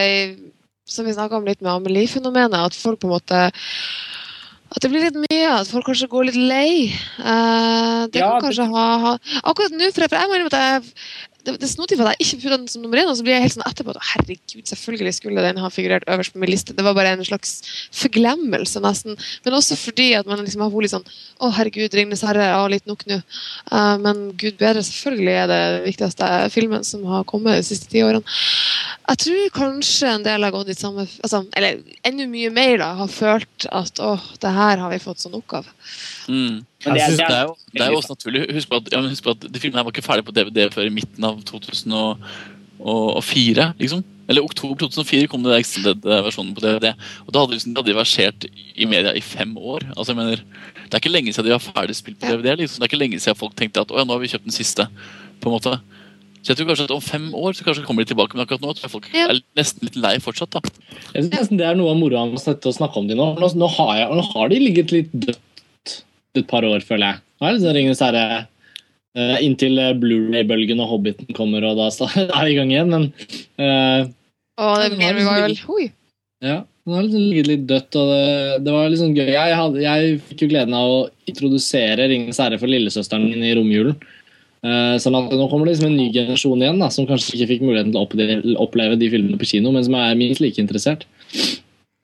som 0.93 1.07
vi 1.07 1.15
snakka 1.15 1.39
om 1.39 1.47
litt 1.47 1.61
med 1.63 1.75
Amelie-fenomenet, 1.77 2.57
at 2.73 2.77
folk 2.79 3.03
på 3.03 3.11
en 3.11 3.15
måte 3.19 3.43
at 4.73 4.81
det 4.81 4.89
blir 4.89 5.03
litt 5.05 5.19
mye, 5.21 5.49
at 5.53 5.69
folk 5.69 5.85
kanskje 5.85 6.09
går 6.09 6.31
litt 6.31 6.39
lei. 6.41 6.71
Uh, 7.21 8.09
det 8.09 8.23
Ja, 8.23 8.31
kan 8.33 8.41
det- 8.41 8.45
kanskje 8.47 8.67
ha, 8.73 8.87
ha 9.03 9.13
Akkurat 9.45 9.75
nå, 9.77 9.91
for 9.93 10.01
jeg, 10.01 10.09
for 10.09 10.57
jeg 10.57 10.83
det, 11.43 11.57
det 11.59 11.67
er 11.67 11.73
snodig 11.73 11.97
for 11.99 12.07
at 12.07 12.15
jeg 12.17 12.27
ikke 12.27 12.43
putta 12.45 12.59
den 12.61 12.69
som 12.71 12.85
nummer 12.85 13.01
én, 13.01 13.09
og 13.11 13.17
så 13.19 13.25
blir 13.27 13.35
jeg 13.35 13.45
helt 13.47 13.55
sånn 13.57 13.65
etterpå 13.67 13.95
at 13.95 14.05
herregud, 14.13 14.63
selvfølgelig 14.69 15.15
skulle 15.17 15.45
den 15.45 15.59
ha 15.63 15.71
figurert 15.75 16.07
øverst 16.11 16.35
på 16.35 16.43
min 16.43 16.53
liste. 16.53 16.75
Det 16.77 16.85
var 16.87 16.95
bare 16.97 17.15
en 17.17 17.25
slags 17.27 17.55
forglemmelse, 17.99 18.83
nesten. 18.85 19.19
Men 19.45 19.59
også 19.59 19.79
fordi 19.81 20.13
at 20.19 20.29
man 20.31 20.43
liksom 20.43 20.63
har 20.63 20.73
vært 20.73 20.87
litt 20.87 20.95
sånn 20.95 21.09
Å, 21.43 21.49
herregud, 21.57 21.91
'Ringenes 21.91 22.23
herre', 22.23 22.45
ja, 22.53 22.63
litt 22.71 22.87
nok 22.87 23.03
nå. 23.11 23.19
Uh, 23.73 23.97
men 23.99 24.21
gud 24.39 24.55
bedre, 24.61 24.85
selvfølgelig 24.87 25.35
er 25.41 25.49
det 25.51 25.63
viktigste 25.89 26.29
filmen 26.55 26.87
som 26.87 27.03
har 27.11 27.27
kommet 27.27 27.59
de 27.59 27.67
siste 27.67 27.91
ti 27.91 28.05
årene. 28.07 28.23
Jeg 29.11 29.23
tror 29.25 29.55
kanskje 29.57 30.13
en 30.13 30.27
del 30.27 30.47
har 30.47 30.55
gått 30.55 30.71
i 30.71 30.79
samme 30.79 31.03
altså, 31.05 31.43
Eller 31.59 31.81
enda 32.07 32.29
mye 32.31 32.53
mer 32.55 32.77
da, 32.79 32.93
har 33.01 33.11
følt 33.11 33.67
at 33.75 33.99
å, 33.99 34.15
det 34.41 34.53
her 34.55 34.79
har 34.85 34.93
vi 34.95 35.03
fått 35.03 35.25
så 35.25 35.33
nok 35.33 35.59
av. 35.59 35.73
Mm. 36.31 36.63
Men 36.85 36.95
det 36.95 37.03
er- 37.03 37.11
det 37.11 37.21
er- 37.21 37.29
det, 37.29 37.37
er 37.37 37.47
jo, 37.47 37.55
det 37.73 37.81
er 37.83 37.91
jo 37.91 37.97
også 38.01 38.15
naturlig. 38.17 38.55
Husk 38.55 38.69
på 38.69 38.77
at, 38.77 38.89
ja, 38.93 39.01
husk 39.03 39.23
på 39.25 39.31
at 39.37 39.41
de 39.53 39.59
filmene 39.61 39.79
her 39.79 39.85
var 39.85 39.93
ikke 39.93 40.03
ferdig 40.07 40.25
på 40.27 40.33
DVD 40.35 40.69
før 40.73 40.87
i 40.87 40.91
midten 40.91 41.25
av 41.25 41.43
2004. 41.45 43.75
liksom. 43.79 44.05
Eller 44.29 44.43
oktober 44.47 44.77
2004 44.79 45.27
kom 45.29 45.43
det 45.43 45.57
extended 45.59 46.01
versjonen 46.03 46.55
på 46.55 46.61
DVD. 46.63 46.95
Og 47.27 47.33
da 47.35 47.41
hadde, 47.43 47.53
liksom, 47.57 47.75
de 47.75 47.81
hadde 47.83 47.95
versert 47.99 48.47
i 48.79 48.85
media 48.87 49.13
i 49.15 49.21
fem 49.21 49.57
år. 49.59 49.81
Altså 49.97 50.07
jeg 50.15 50.17
mener, 50.17 50.37
Det 50.93 50.95
er 50.95 50.99
ikke 51.01 51.13
lenge 51.13 51.33
siden 51.33 51.45
de 51.49 51.57
var 51.57 51.73
ferdig 51.73 51.95
spilt 51.97 52.19
på 52.21 52.27
DVD. 52.29 52.57
liksom. 52.57 52.79
Det 52.81 52.85
er 52.85 52.89
ikke 52.97 53.03
lenge 53.03 53.19
siden 53.21 53.37
folk 53.37 53.55
tenkte 53.57 53.81
at 53.81 53.89
å 53.91 53.97
ja, 53.99 54.05
nå 54.05 54.13
har 54.13 54.19
vi 54.21 54.29
kjøpt 54.29 54.45
den 54.45 54.53
siste. 54.53 54.87
på 55.41 55.47
en 55.51 55.59
måte. 55.59 55.81
Så 56.43 56.47
jeg 56.55 56.57
tror 56.59 56.67
kanskje 56.71 56.85
at 56.85 56.91
om 56.95 57.01
fem 57.01 57.33
år 57.35 57.53
så 57.55 57.65
kanskje 57.65 57.85
kommer 57.85 58.05
de 58.05 58.15
tilbake, 58.15 58.35
men 58.35 58.47
akkurat 58.47 58.61
nå 58.63 58.73
tror 58.75 58.83
jeg 58.83 58.91
folk 58.91 59.07
er 59.15 59.41
nesten 59.57 59.83
litt 59.83 59.97
lei 59.97 60.19
fortsatt. 60.19 60.51
da. 60.51 60.61
Jeg 61.15 61.25
synes 61.25 61.35
nesten 61.35 61.57
Det 61.59 61.67
er 61.67 61.75
noe 61.75 61.91
av 61.91 61.97
moroa 61.99 62.27
med 62.31 62.39
å 62.39 62.73
snakke 62.75 62.97
om 62.97 63.07
de 63.09 63.15
nå. 63.15 63.35
Nå, 63.39 63.55
nå, 63.55 63.69
har 63.71 63.97
jeg, 63.99 64.09
nå 64.11 64.23
har 64.33 64.49
de 64.49 64.59
ligget 64.59 64.91
litt 64.93 65.11
dødt 65.13 65.39
et 66.41 66.49
par 66.49 66.65
år, 66.65 66.81
føler 66.87 67.13
jeg. 67.13 67.23
Nå 67.39 67.49
er 67.49 67.55
det 67.55 67.63
sånn 67.65 67.77
Ringenes 67.77 68.03
herre 68.05 68.25
uh, 69.19 69.39
inntil 69.45 69.81
eh, 69.83 69.95
Blu-ray-bølgen 69.99 70.81
og 70.83 70.93
Hobbiten 70.95 71.33
kommer, 71.37 71.65
og 71.69 71.81
da 71.81 71.89
er 72.25 72.47
vi 72.47 72.55
i 72.55 72.59
gang 72.59 72.73
igjen. 72.73 72.93
Men 72.93 73.09
uh, 73.61 74.07
Og 74.63 74.77
det 74.83 74.93
blir 74.95 75.19
vel. 75.19 75.59
Oi. 75.77 75.89
ja, 76.45 76.63
Det 76.63 76.97
har 76.97 77.07
liksom 77.07 77.27
ligget 77.27 77.51
litt 77.51 77.67
dødt, 77.71 77.99
og 78.01 78.13
det, 78.15 78.25
det 78.67 78.77
var 78.77 78.99
sånn 79.01 79.17
gøy. 79.17 79.29
Jeg, 79.35 79.59
hadde, 79.61 79.85
jeg 79.85 80.17
fikk 80.31 80.47
jo 80.47 80.51
gleden 80.55 80.77
av 80.79 80.97
å 80.97 81.01
introdusere 81.31 82.09
Ringenes 82.11 82.41
herre 82.43 82.61
for 82.63 82.73
lillesøsteren 82.73 83.29
min 83.29 83.47
i 83.47 83.55
romjulen. 83.59 83.99
Uh, 84.63 84.95
sånn 85.03 85.17
at 85.19 85.33
Nå 85.35 85.49
kommer 85.51 85.67
det 85.67 85.73
liksom 85.73 85.89
en 85.89 85.99
ny 85.99 86.07
generasjon 86.15 86.61
igjen 86.63 86.79
da, 86.79 86.87
som 86.95 87.07
kanskje 87.09 87.35
ikke 87.35 87.49
fikk 87.57 87.65
muligheten 87.67 87.91
til 87.91 87.99
å 88.55 88.63
oppleve, 88.63 88.95
de 89.01 89.11
filmene 89.11 89.41
på 89.41 89.49
kino, 89.51 89.75
men 89.75 89.83
som 89.83 89.99
er 89.99 90.15
minst 90.19 90.41
like 90.45 90.63
interessert. 90.63 91.03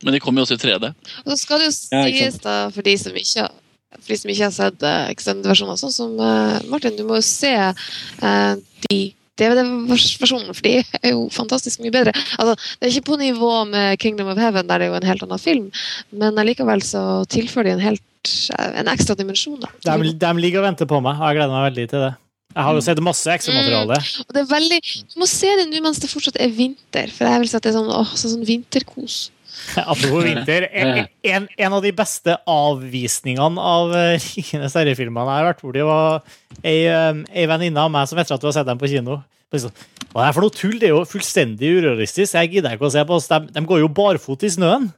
Men 0.02 0.14
de 0.14 0.20
kommer 0.22 0.42
jo 0.42 0.48
også 0.48 0.58
i 0.58 0.62
3D. 0.62 0.90
Og 1.24 1.30
så 1.30 1.38
skal 1.38 1.62
det 1.62 1.70
jo 1.70 1.74
Ja, 1.94 2.30
da, 2.42 2.56
for 2.74 2.86
de 2.86 2.94
som 2.98 3.14
ikke, 3.18 3.46
for 3.96 4.10
de 4.12 4.18
som 4.20 4.32
ikke 4.32 4.48
har 4.48 4.56
sett 4.56 4.84
uh, 4.84 5.06
extended-versjoner, 5.12 5.78
sånn 5.80 5.94
som 5.94 6.18
uh, 6.20 6.58
Martin, 6.72 6.96
du 6.98 7.06
må 7.08 7.20
jo 7.20 7.24
se 7.24 7.54
uh, 7.54 8.52
de 8.88 8.98
DVD-versjonene, 9.38 10.54
for 10.56 10.66
de 10.66 10.74
er 10.82 11.12
jo 11.14 11.28
fantastisk 11.32 11.80
mye 11.84 11.94
bedre. 11.94 12.12
Altså, 12.36 12.56
det 12.78 12.88
er 12.88 12.94
ikke 12.96 13.12
på 13.12 13.20
nivå 13.20 13.52
med 13.70 14.00
Kingdom 14.02 14.32
of 14.32 14.40
Heaven, 14.40 14.66
der 14.66 14.82
det 14.82 14.88
er 14.88 14.92
jo 14.92 14.98
en 14.98 15.08
helt 15.08 15.24
annen 15.24 15.42
film, 15.42 15.68
men 16.10 16.40
allikevel 16.42 16.82
så 16.84 17.02
tilfører 17.30 17.70
de 17.70 17.76
en 17.76 17.86
helt 17.86 18.04
en 18.58 18.90
ekstra 18.90 19.14
dimensjon. 19.16 19.60
da. 19.62 19.70
De, 19.86 20.12
de 20.12 20.32
ligger 20.42 20.60
og 20.60 20.68
venter 20.72 20.88
på 20.90 20.98
meg, 21.04 21.20
og 21.20 21.30
jeg 21.30 21.38
gleder 21.38 21.54
meg 21.54 21.68
veldig 21.70 21.86
til 21.92 22.04
det. 22.08 22.14
Jeg 22.48 22.64
har 22.64 22.74
jo 22.74 22.82
sett 22.82 23.00
masse 23.04 23.30
ekstramateriale. 23.30 23.98
Og 24.24 24.34
det 24.34 24.40
er 24.40 24.48
veldig, 24.50 24.78
Du 25.12 25.18
må 25.20 25.28
se 25.30 25.50
det 25.60 25.66
nå 25.68 25.82
mens 25.84 26.00
det 26.02 26.10
fortsatt 26.10 26.38
er 26.42 26.52
vinter, 26.54 27.12
for 27.14 27.28
jeg 27.28 27.42
vil 27.42 27.50
si 27.50 27.58
at 27.58 27.66
det 27.66 27.70
er 27.70 27.76
sånn, 27.76 27.90
åh, 27.94 28.14
sånn 28.18 28.46
vinterkos. 28.48 29.18
Apropos 29.92 30.22
vinter. 30.24 30.68
En, 30.72 31.06
en, 31.22 31.48
en 31.58 31.76
av 31.78 31.82
de 31.84 31.92
beste 31.96 32.36
avvisningene 32.48 33.64
av 33.72 33.94
Ringenes 34.26 34.76
herre-filmene 34.78 35.34
jeg 35.34 35.42
har 35.42 35.50
vært 35.50 35.64
borti, 35.64 35.84
var 35.88 36.22
ei, 36.62 36.78
ei 36.88 37.48
venninne 37.50 37.84
av 37.84 37.92
meg 37.92 38.08
som 38.10 38.20
etter 38.20 38.36
at 38.36 38.44
du 38.44 38.48
har 38.50 38.56
sett 38.56 38.68
dem 38.68 38.80
på 38.80 38.90
kino 38.90 39.20
liksom, 39.54 39.74
Hva 40.12 40.24
er 40.24 40.30
det 40.30 40.36
for 40.36 40.46
noe 40.46 40.56
tull? 40.56 40.78
Det 40.80 40.88
er 40.88 40.94
jo 40.94 41.04
fullstendig 41.08 41.74
urealistisk. 41.78 42.36
Jeg 42.36 42.54
gidder 42.56 42.76
ikke 42.76 42.88
å 42.88 42.94
se 42.94 43.04
på. 43.08 43.20
De, 43.28 43.40
de 43.54 43.64
går 43.68 43.84
jo 43.84 43.92
barfot 43.92 44.46
i 44.46 44.52
snøen. 44.52 44.90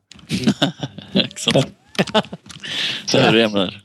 ikke 1.24 1.42
sant? 1.42 1.76
Så 3.10 3.18
hører 3.20 3.32
du 3.34 3.38
hjemme 3.40 3.64
der. 3.64 3.78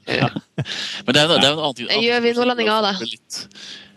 Men 1.05 1.15
det 1.15 1.21
er, 1.21 1.31
det 1.31 1.37
er 1.39 1.51
en 1.51 1.61
annen 1.61 1.77
ting. 1.77 1.89
Gjør 2.03 2.21
vi 2.25 2.33
nordlendinger 2.37 2.75
av 2.75 2.85
det. 3.01 3.09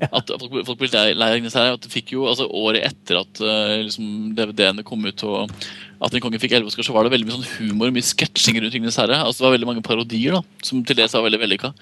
At 0.08 0.31
folk, 0.31 0.54
folk 0.68 0.78
blir 0.81 0.92
lei 1.18 1.28
av. 1.34 1.58
At 1.74 1.84
det 1.84 1.90
fikk 1.92 2.12
jo, 2.15 2.24
altså 2.31 2.47
Året 2.54 2.84
etter 2.86 3.18
at 3.20 3.40
uh, 3.42 3.74
liksom, 3.84 4.08
DVD-ene 4.38 4.84
kom 4.86 5.02
ut 5.08 5.24
og 5.26 5.51
at 5.99 6.12
Den 6.15 6.22
kongen 6.22 6.38
fikk 6.38 6.52
elleve 6.54 6.70
Oscar, 6.70 6.86
så 6.86 6.94
var 6.94 7.02
det 7.08 7.10
veldig 7.17 7.26
mye 7.26 7.34
sånn 7.40 7.56
humor 7.58 7.90
og 7.90 7.97
mye 7.97 8.06
sketsjing 8.06 8.60
rundt 8.62 8.76
Ringenes 8.76 8.99
herre. 9.01 9.17
Altså, 9.18 9.42
det 9.42 9.49
var 9.49 9.56
veldig 9.56 9.67
mange 9.72 9.83
parodier 9.83 10.36
da, 10.38 10.44
som 10.62 10.84
til 10.86 10.94
dels 11.01 11.17
var 11.18 11.24
veldig 11.26 11.40
vellykka. 11.42 11.72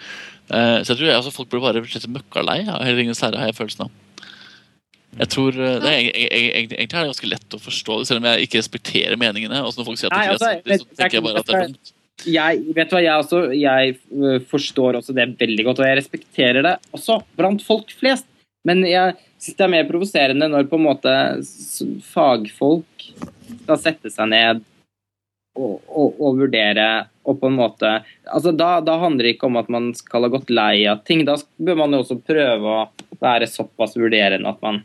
Uh, 0.49 0.81
så 0.81 0.95
jeg 0.95 1.03
tror 1.03 1.13
altså, 1.19 1.35
folk 1.37 1.51
ble 1.53 1.61
bare 1.67 1.83
slett 1.85 2.09
møkkalei 2.09 2.63
av 2.65 2.81
hele 2.87 3.03
Ringenes 3.03 3.21
herre, 3.27 3.43
har 3.43 3.53
jeg 3.53 3.59
følelsen 3.61 3.85
av. 3.91 4.03
Jeg 5.17 5.31
tror 5.33 5.55
eh, 5.57 5.77
det 5.81 5.89
er, 5.89 5.95
eg- 5.97 6.09
eg- 6.13 6.33
eg- 6.37 6.73
Egentlig 6.77 6.97
er 6.99 7.05
det 7.07 7.11
ganske 7.13 7.29
lett 7.31 7.55
å 7.57 7.61
forstå 7.63 7.95
det, 8.03 8.09
selv 8.09 8.21
om 8.21 8.27
jeg 8.29 8.49
ikke 8.49 8.61
respekterer 8.61 9.17
meningene. 9.21 9.63
Altså, 9.65 9.81
når 9.81 9.87
folk 9.89 10.01
sier 10.01 10.11
at 10.11 10.17
det, 10.17 10.19
Nei, 10.19 10.33
altså, 10.35 10.51
det, 10.67 10.77
så 10.83 10.99
tenker 10.99 11.17
jeg 11.17 11.25
bare 11.25 11.41
at 11.41 11.49
det 11.49 11.55
er 11.57 11.69
dumt. 11.71 11.93
Jeg, 12.25 12.63
vet 12.77 12.89
du 12.89 12.97
hva, 12.97 13.03
jeg, 13.05 13.25
også, 13.25 13.43
jeg 13.57 13.97
øh, 14.17 14.39
forstår 14.49 14.99
også 15.01 15.15
det 15.17 15.29
veldig 15.41 15.67
godt, 15.69 15.83
og 15.83 15.91
jeg 15.91 15.99
respekterer 16.01 16.65
det 16.65 16.77
også 16.97 17.21
blant 17.37 17.65
folk 17.67 17.93
flest. 17.99 18.29
Men 18.67 18.83
jeg 18.89 19.15
syns 19.39 19.59
det 19.59 19.67
er 19.67 19.75
mer 19.75 19.91
provoserende 19.91 20.49
når 20.51 20.71
på 20.71 20.79
en 20.79 20.87
måte 20.89 21.13
fagfolk 22.09 23.11
skal 23.63 23.79
sette 23.79 24.11
seg 24.11 24.33
ned 24.33 24.65
og, 25.57 25.77
og, 25.87 26.17
og 26.19 26.41
vurdere 26.41 26.89
og 27.27 27.39
på 27.41 27.51
en 27.51 27.59
måte 27.59 27.93
altså 28.25 28.53
da, 28.55 28.79
da 28.85 28.97
handler 29.01 29.27
det 29.27 29.37
ikke 29.37 29.49
om 29.49 29.59
at 29.61 29.71
man 29.73 29.91
skal 29.99 30.27
ha 30.27 30.33
gått 30.33 30.51
lei 30.51 30.87
av 30.91 31.05
ting. 31.07 31.25
Da 31.29 31.37
bør 31.59 31.81
man 31.83 31.95
jo 31.95 32.03
også 32.03 32.19
prøve 32.27 32.75
å 32.81 33.17
være 33.23 33.49
såpass 33.51 33.97
vurderende 33.99 34.51
at 34.51 34.63
man 34.65 34.83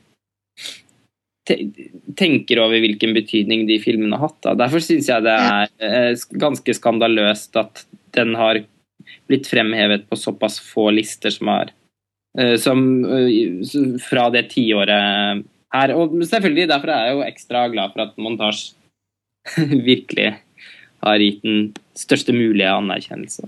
tenker 1.48 2.60
over 2.62 2.82
hvilken 2.84 3.16
betydning 3.18 3.66
de 3.70 3.80
filmene 3.82 4.18
har 4.18 4.30
hatt. 4.30 4.40
Da. 4.46 4.56
Derfor 4.64 4.84
syns 4.84 5.10
jeg 5.10 5.26
det 5.26 5.34
er 5.34 5.72
eh, 5.88 6.26
ganske 6.42 6.76
skandaløst 6.78 7.58
at 7.60 7.86
den 8.16 8.36
har 8.38 8.62
blitt 9.30 9.50
fremhevet 9.50 10.06
på 10.10 10.20
såpass 10.20 10.60
få 10.62 10.90
lister 10.94 11.34
som 11.34 11.50
har 11.52 11.72
eh, 12.38 12.58
som 12.62 12.84
eh, 13.06 13.98
fra 14.04 14.30
det 14.34 14.50
tiåret 14.54 15.44
her. 15.74 15.96
Og 15.98 16.20
selvfølgelig, 16.22 16.70
derfor 16.70 16.94
er 16.94 17.10
jeg 17.10 17.18
jo 17.18 17.26
ekstra 17.26 17.66
glad 17.74 17.96
for 17.96 18.06
at 18.06 18.22
montasje 18.22 18.78
virkelig 19.90 20.34
har 21.02 21.18
gitt 21.18 21.42
den 21.42 21.72
største 21.98 22.34
mulige 22.36 22.70
anerkjennelse. 22.70 23.48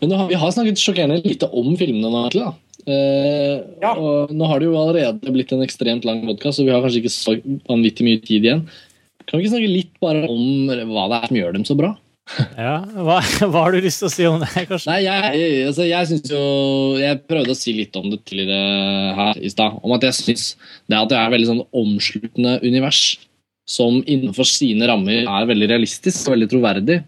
Men 0.00 0.10
nå 0.10 0.20
har, 0.22 0.28
vi 0.30 0.40
har 0.40 0.54
snakket 0.54 0.80
sjokkerende 0.80 1.20
lite 1.20 1.50
om 1.52 1.74
filmene 1.76 2.08
nå, 2.08 2.22
egentlig. 2.30 2.54
Da. 2.86 2.96
ja. 3.82 3.92
og 3.92 4.32
nå 4.34 4.48
har 4.50 4.60
det 4.60 4.68
jo 4.68 4.78
allerede 4.80 5.34
blitt 5.34 5.52
en 5.54 5.64
ekstremt 5.64 6.06
lang 6.08 6.22
podkast, 6.28 6.58
så 6.58 6.66
vi 6.66 6.72
har 6.74 6.84
kanskje 6.84 7.02
ikke 7.02 7.14
så 7.14 7.36
vanvittig 7.68 8.06
mye 8.06 8.22
tid 8.24 8.48
igjen. 8.48 8.64
Kan 9.24 9.40
vi 9.40 9.46
ikke 9.46 9.54
snakke 9.54 9.72
litt 9.72 9.94
bare 10.04 10.26
om 10.28 10.72
hva 10.92 11.06
det 11.10 11.20
er 11.20 11.30
som 11.30 11.38
gjør 11.40 11.56
dem 11.56 11.68
så 11.68 11.76
bra? 11.78 11.94
Ja, 12.56 12.78
hva, 13.04 13.18
hva 13.52 13.66
har 13.66 13.74
du 13.74 13.84
lyst 13.84 14.00
til 14.00 14.08
å 14.08 14.12
si 14.12 14.26
om 14.28 14.38
det? 14.40 14.48
kanskje? 14.68 14.88
Nei, 14.88 15.00
jeg, 15.04 15.50
altså, 15.68 15.84
jeg 15.84 16.08
synes 16.08 16.32
jo 16.32 16.44
Jeg 16.96 17.20
prøvde 17.28 17.52
å 17.52 17.58
si 17.58 17.74
litt 17.76 17.96
om 18.00 18.08
det 18.12 18.22
tidligere 18.24 19.12
her 19.18 19.40
i 19.44 19.52
stad. 19.52 19.76
Om 19.84 19.96
at 19.96 20.06
jeg 20.08 20.18
syns 20.20 20.46
det 20.88 20.98
at 20.98 21.12
det 21.12 21.18
er 21.18 21.28
et 21.28 21.34
veldig 21.36 21.50
sånn 21.50 21.64
omsluttende 21.84 22.56
univers 22.64 23.02
som 23.68 24.00
innenfor 24.00 24.48
sine 24.48 24.88
rammer 24.88 25.24
er 25.24 25.48
veldig 25.48 25.70
realistisk 25.70 26.26
og 26.26 26.34
veldig 26.34 26.48
troverdig, 26.52 26.98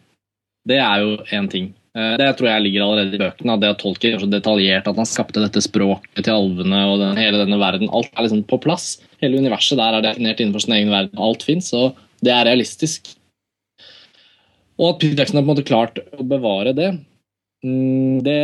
det 0.67 0.78
er 0.81 1.03
jo 1.05 1.19
én 1.37 1.49
ting. 1.53 1.67
Eh, 1.96 2.14
Det 2.20 2.28
tror 2.36 2.50
jeg 2.50 2.64
ligger 2.66 2.84
allerede 2.84 3.16
i 3.16 3.22
bøkene. 3.22 3.54
at 3.54 3.60
Det 3.60 3.70
at 3.72 3.80
Tolkien 3.80 4.14
gjør 4.14 4.24
så 4.26 4.30
detaljert 4.30 4.88
at 4.90 4.96
han 5.00 5.08
skapte 5.08 5.40
dette 5.40 5.62
språket 5.64 6.24
til 6.24 6.34
alvene 6.34 6.82
og 6.92 7.00
den, 7.00 7.16
hele 7.16 7.40
denne 7.40 7.58
verden. 7.58 7.88
Alt 7.90 8.12
er 8.12 8.26
liksom 8.26 8.44
på 8.44 8.60
plass. 8.60 9.00
Hele 9.22 9.40
universet 9.40 9.80
der 9.80 9.96
er 9.96 10.04
definert 10.04 10.40
innenfor 10.40 10.60
sin 10.66 10.76
egen 10.76 10.92
verden. 10.92 11.16
Alt 11.18 11.42
fins, 11.46 11.72
og 11.72 11.96
det 12.20 12.34
er 12.34 12.44
realistisk. 12.44 13.14
Og 14.76 14.90
at 14.92 15.00
Peter 15.00 15.16
Jackson 15.16 15.38
har 15.38 15.44
på 15.44 15.48
en 15.48 15.54
måte 15.54 15.68
klart 15.68 16.00
å 16.20 16.24
bevare 16.28 16.74
det, 16.76 16.90
mm, 17.64 18.22
det 18.26 18.40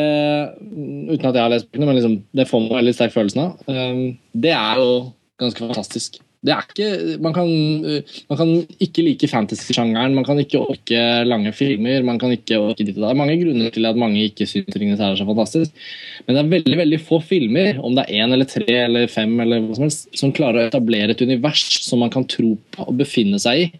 Uten 1.12 1.28
at 1.28 1.34
jeg 1.34 1.42
har 1.42 1.52
lest 1.52 1.68
bøkene, 1.68 1.86
men 1.86 1.98
liksom, 1.98 2.14
det 2.32 2.48
får 2.48 2.62
meg 2.64 2.78
veldig 2.80 2.94
sterk 2.96 3.12
følelsen 3.12 3.42
av. 3.42 3.50
Um, 3.68 4.18
Det 4.32 4.54
er 4.56 4.80
jo 4.80 5.12
ganske 5.42 5.60
fantastisk. 5.60 6.22
Det 6.42 6.50
er 6.50 6.64
ikke, 6.66 6.86
man, 7.22 7.34
kan, 7.36 7.50
uh, 7.86 8.14
man 8.32 8.38
kan 8.40 8.48
ikke 8.82 9.04
like 9.06 9.28
fantasy-sjangeren, 9.30 10.16
man 10.16 10.26
kan 10.26 10.40
ikke 10.42 10.58
orke 10.58 11.02
lange 11.22 11.52
filmer. 11.54 12.02
man 12.02 12.18
kan 12.18 12.32
ikke 12.34 12.58
orke 12.58 12.82
ditt 12.82 12.96
og 12.96 13.04
Det 13.04 13.10
er 13.12 13.20
mange 13.20 13.36
grunner 13.38 13.70
til 13.70 13.86
at 13.86 14.00
mange 14.00 14.24
ikke 14.26 14.48
syns 14.50 14.74
Ringenes 14.74 14.98
herre 14.98 15.14
er 15.14 15.20
så 15.20 15.28
fantastisk. 15.28 15.84
Men 16.26 16.34
det 16.34 16.42
er 16.42 16.50
veldig 16.56 16.78
veldig 16.80 17.00
få 17.06 17.20
filmer, 17.22 17.78
om 17.78 17.94
det 17.94 18.08
er 18.08 18.24
én 18.24 18.34
eller 18.34 18.50
tre 18.50 18.66
eller 18.88 19.06
fem, 19.06 19.36
eller 19.44 19.62
hva 19.62 19.78
som 19.78 19.86
helst, 19.86 20.10
som 20.18 20.34
klarer 20.34 20.64
å 20.64 20.72
etablere 20.72 21.14
et 21.14 21.22
univers 21.22 21.62
som 21.86 22.02
man 22.02 22.10
kan 22.10 22.26
tro 22.26 22.56
på 22.74 22.88
og 22.88 22.98
befinne 22.98 23.38
seg 23.42 23.62
i. 23.62 23.70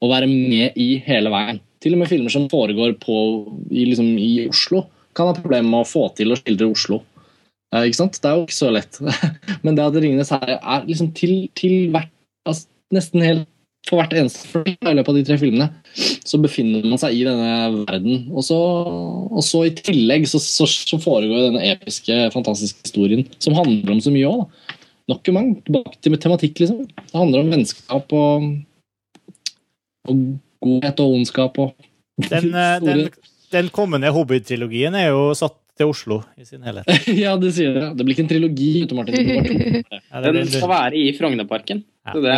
Og 0.00 0.12
være 0.12 0.28
med 0.28 0.76
i 0.80 0.94
hele 1.04 1.32
veien. 1.32 1.60
Til 1.84 1.96
og 1.96 2.00
med 2.00 2.08
filmer 2.08 2.32
som 2.32 2.48
foregår 2.52 2.96
på, 3.00 3.18
i, 3.70 3.84
liksom, 3.90 4.08
i 4.16 4.48
Oslo, 4.48 4.86
kan 5.16 5.28
ha 5.28 5.36
problemer 5.36 5.68
med 5.68 5.84
å 5.84 5.88
få 5.88 6.08
til 6.16 6.32
å 6.32 6.40
skildre 6.40 6.72
Oslo. 6.72 7.02
Eh, 7.74 7.88
ikke 7.88 7.98
sant? 7.98 8.20
Det 8.22 8.30
er 8.30 8.38
jo 8.38 8.46
ikke 8.46 8.60
så 8.60 8.70
lett. 8.74 9.00
Men 9.64 9.76
det 9.76 9.86
at 9.86 9.98
Ringenes 9.98 10.32
herre 10.34 10.58
er 10.60 10.86
liksom 10.86 11.12
til, 11.16 11.36
til 11.58 11.90
hvert 11.94 12.12
altså, 12.46 12.68
Nesten 12.94 13.24
helt 13.24 13.48
for 13.86 14.00
hvert 14.00 14.14
eneste 14.18 14.48
film 14.50 14.88
i 14.90 14.94
løpet 14.98 15.10
av 15.12 15.16
de 15.16 15.24
tre 15.26 15.36
filmene, 15.38 15.66
så 16.26 16.38
befinner 16.42 16.86
man 16.86 16.98
seg 16.98 17.14
i 17.14 17.24
denne 17.26 17.84
verden. 17.86 18.24
Og 18.34 18.42
så, 18.46 18.56
og 18.56 19.44
så 19.46 19.62
i 19.66 19.74
tillegg 19.78 20.26
så, 20.30 20.40
så, 20.42 20.66
så 20.66 20.98
foregår 21.02 21.48
denne 21.48 21.62
episke, 21.70 22.16
fantastiske 22.34 22.82
historien, 22.88 23.22
som 23.42 23.54
handler 23.58 23.94
om 23.94 24.02
så 24.02 24.12
mye 24.14 24.30
òg. 24.30 24.72
nok 25.06 25.30
en 25.30 25.38
gang 25.38 25.52
tilbake 25.68 26.00
til 26.02 26.18
tematikk, 26.18 26.64
liksom. 26.64 26.80
Det 26.98 27.14
handler 27.14 27.44
om 27.44 27.52
vennskap 27.54 28.16
og, 28.18 28.48
og 30.10 30.24
godhet 30.66 31.04
og 31.04 31.18
ondskap 31.20 31.62
og 31.62 31.86
Den, 32.30 32.54
eh, 32.56 32.80
den, 32.88 33.06
den 33.52 33.70
kommende 33.70 34.10
Hobbit-trilogien 34.10 34.98
er 34.98 35.12
jo 35.12 35.30
satt 35.38 35.60
til 35.76 35.90
Oslo 35.92 36.20
i 36.40 36.46
sin 36.48 36.64
helhet. 36.64 36.88
ja, 37.24 37.34
det 37.40 37.52
sier 37.56 37.74
det. 37.76 37.86
Det 37.98 38.06
blir 38.06 38.16
ikke 38.16 38.24
en 38.24 38.30
trilogi 38.32 38.70
Martin. 38.96 39.32
Ja, 40.16 40.22
Den 40.32 40.48
skal 40.48 40.70
være 40.70 40.96
i 40.96 41.10
Frognerparken. 41.16 41.82
Så 42.06 42.22
det, 42.24 42.36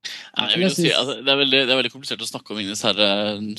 Jeg 0.00 0.56
vil 0.56 0.64
jo 0.64 0.72
si, 0.72 0.86
altså, 0.88 1.18
det, 1.20 1.28
er 1.28 1.38
veldig, 1.42 1.58
det 1.68 1.72
er 1.74 1.78
veldig 1.80 1.90
komplisert 1.92 2.22
å 2.24 2.28
snakke 2.28 2.54
om 2.54 2.60
Ringenes 2.60 2.80
herre 2.86 3.08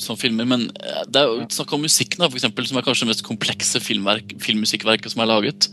som 0.02 0.18
filmer, 0.18 0.46
men 0.48 0.64
eh, 0.80 1.02
det 1.06 1.20
er 1.20 1.28
jo 1.28 1.44
snakk 1.54 1.74
om 1.76 1.84
musikken, 1.86 2.18
da, 2.18 2.28
for 2.32 2.40
eksempel, 2.40 2.66
som 2.66 2.80
er 2.80 2.86
kanskje 2.86 3.06
det 3.06 3.12
mest 3.12 3.24
komplekse 3.26 3.82
filmverk, 3.84 4.34
filmmusikkverket 4.42 5.14
som 5.14 5.22
er 5.22 5.30
laget. 5.30 5.68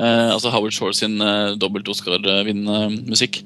Eh, 0.00 0.32
altså 0.32 0.50
Howard 0.50 0.74
Shore 0.74 0.96
sin 0.96 1.20
eh, 1.22 1.54
dobbelt 1.60 1.88
Oscar-vinnende. 1.92 3.44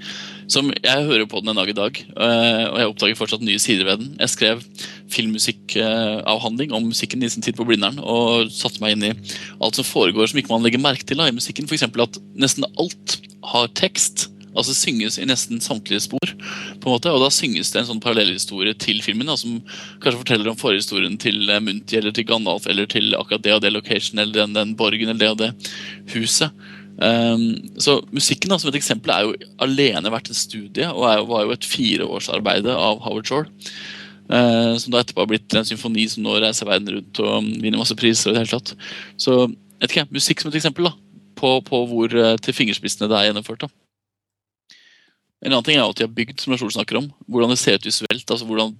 Som 0.49 0.73
Jeg 0.77 1.07
hører 1.09 1.29
på 1.29 1.41
den 1.41 1.53
en 1.53 1.61
dag 1.61 1.69
i 1.69 1.77
dag, 1.77 2.01
eh, 2.01 2.65
og 2.71 2.81
jeg 2.81 2.91
oppdager 2.91 3.21
fortsatt 3.21 3.45
nye 3.45 3.61
sider 3.61 3.89
ved 3.89 4.01
den. 4.01 4.13
Jeg 4.23 4.33
skrev 4.33 4.65
filmmusikkavhandling 5.13 6.73
om 6.77 6.89
musikken 6.89 7.25
i 7.25 7.33
sin 7.33 7.45
tid 7.45 7.59
på 7.59 7.67
Blindern, 7.69 8.01
og 8.01 8.53
satte 8.55 8.81
meg 8.85 8.97
inn 8.97 9.11
i 9.11 9.15
alt 9.61 9.77
som 9.77 9.89
foregår 9.89 10.33
som 10.33 10.41
ikke 10.41 10.53
man 10.53 10.65
legger 10.65 10.81
merke 10.85 11.05
til 11.05 11.21
da, 11.21 11.29
i 11.29 11.37
musikken. 11.37 11.69
F.eks. 11.69 11.85
at 11.91 12.23
nesten 12.41 12.69
alt 12.73 13.19
har 13.53 13.69
tekst. 13.77 14.31
Altså 14.55 14.75
synges 14.77 15.19
i 15.19 15.27
nesten 15.27 15.61
samtlige 15.63 16.05
spor. 16.07 16.35
på 16.81 16.89
en 16.89 16.95
måte, 16.95 17.11
Og 17.11 17.21
da 17.23 17.31
synges 17.31 17.73
det 17.73 17.81
en 17.81 17.91
sånn 17.93 18.01
parallellhistorie 18.01 18.75
til 18.75 19.03
filmen, 19.03 19.27
da, 19.27 19.37
som 19.37 19.61
kanskje 20.01 20.21
forteller 20.21 20.51
om 20.51 20.57
forhistorien 20.57 21.19
til 21.19 21.51
eh, 21.51 21.61
Munti 21.61 21.97
eller 21.97 22.13
til 22.13 22.25
Gandalf 22.25 22.67
eller 22.67 22.87
til 22.87 23.15
akkurat 23.15 23.43
det 23.43 23.55
og 23.55 23.63
det 23.63 23.73
location 23.73 24.19
eller 24.19 24.33
den, 24.33 24.55
den 24.55 24.77
borgen 24.77 25.09
eller 25.09 25.19
det 25.19 25.31
og 25.31 25.39
det 25.39 25.53
huset. 26.15 26.51
Um, 26.95 27.59
så 27.77 27.97
musikken 28.15 28.53
da, 28.53 28.59
som 28.59 28.71
et 28.71 28.79
eksempel 28.79 29.11
er 29.11 29.27
jo 29.27 29.33
alene 29.65 30.13
vært 30.15 30.31
en 30.31 30.39
studie 30.39 30.87
og 30.93 31.09
er, 31.09 31.25
var 31.27 31.43
jo 31.43 31.55
et 31.57 31.67
fireårsarbeide 31.67 32.71
av 32.71 33.03
Howard 33.03 33.27
Shore. 33.27 33.51
Uh, 34.25 34.79
som 34.81 34.95
da 34.95 35.03
etterpå 35.03 35.21
har 35.21 35.29
blitt 35.29 35.55
en 35.59 35.67
symfoni 35.69 36.07
som 36.09 36.25
nå 36.25 36.39
reiser 36.41 36.69
verden 36.69 36.95
rundt 36.95 37.21
og 37.21 37.51
vinner 37.61 37.81
masse 37.81 37.97
priser. 37.99 38.31
og 38.31 38.37
det 38.37 38.45
hele 38.45 38.55
tatt. 38.55 38.77
Så 39.21 39.41
vet 39.49 39.91
ikke, 39.91 40.07
musikk 40.15 40.41
som 40.41 40.53
et 40.53 40.61
eksempel 40.61 40.89
da, 40.89 40.95
på, 41.37 41.59
på 41.67 41.83
hvor 41.91 42.15
eh, 42.15 42.37
til 42.41 42.57
fingerspissene 42.57 43.11
det 43.11 43.19
er 43.19 43.29
gjennomført. 43.29 43.67
da. 43.67 43.84
En 45.45 45.53
annen 45.53 45.67
ting 45.67 45.77
er 45.77 45.85
at 45.85 45.99
de 46.01 46.07
har 46.07 46.17
bygd, 46.17 46.41
som 46.41 46.55
Lars 46.55 46.65
Ole 46.65 46.73
snakker 46.73 46.99
om, 47.03 47.11
hvordan 47.29 47.53
det 47.53 47.61
ser 47.61 47.77
ut 47.77 47.89
visuelt. 47.89 48.25
altså 48.25 48.47
hvordan 48.49 48.73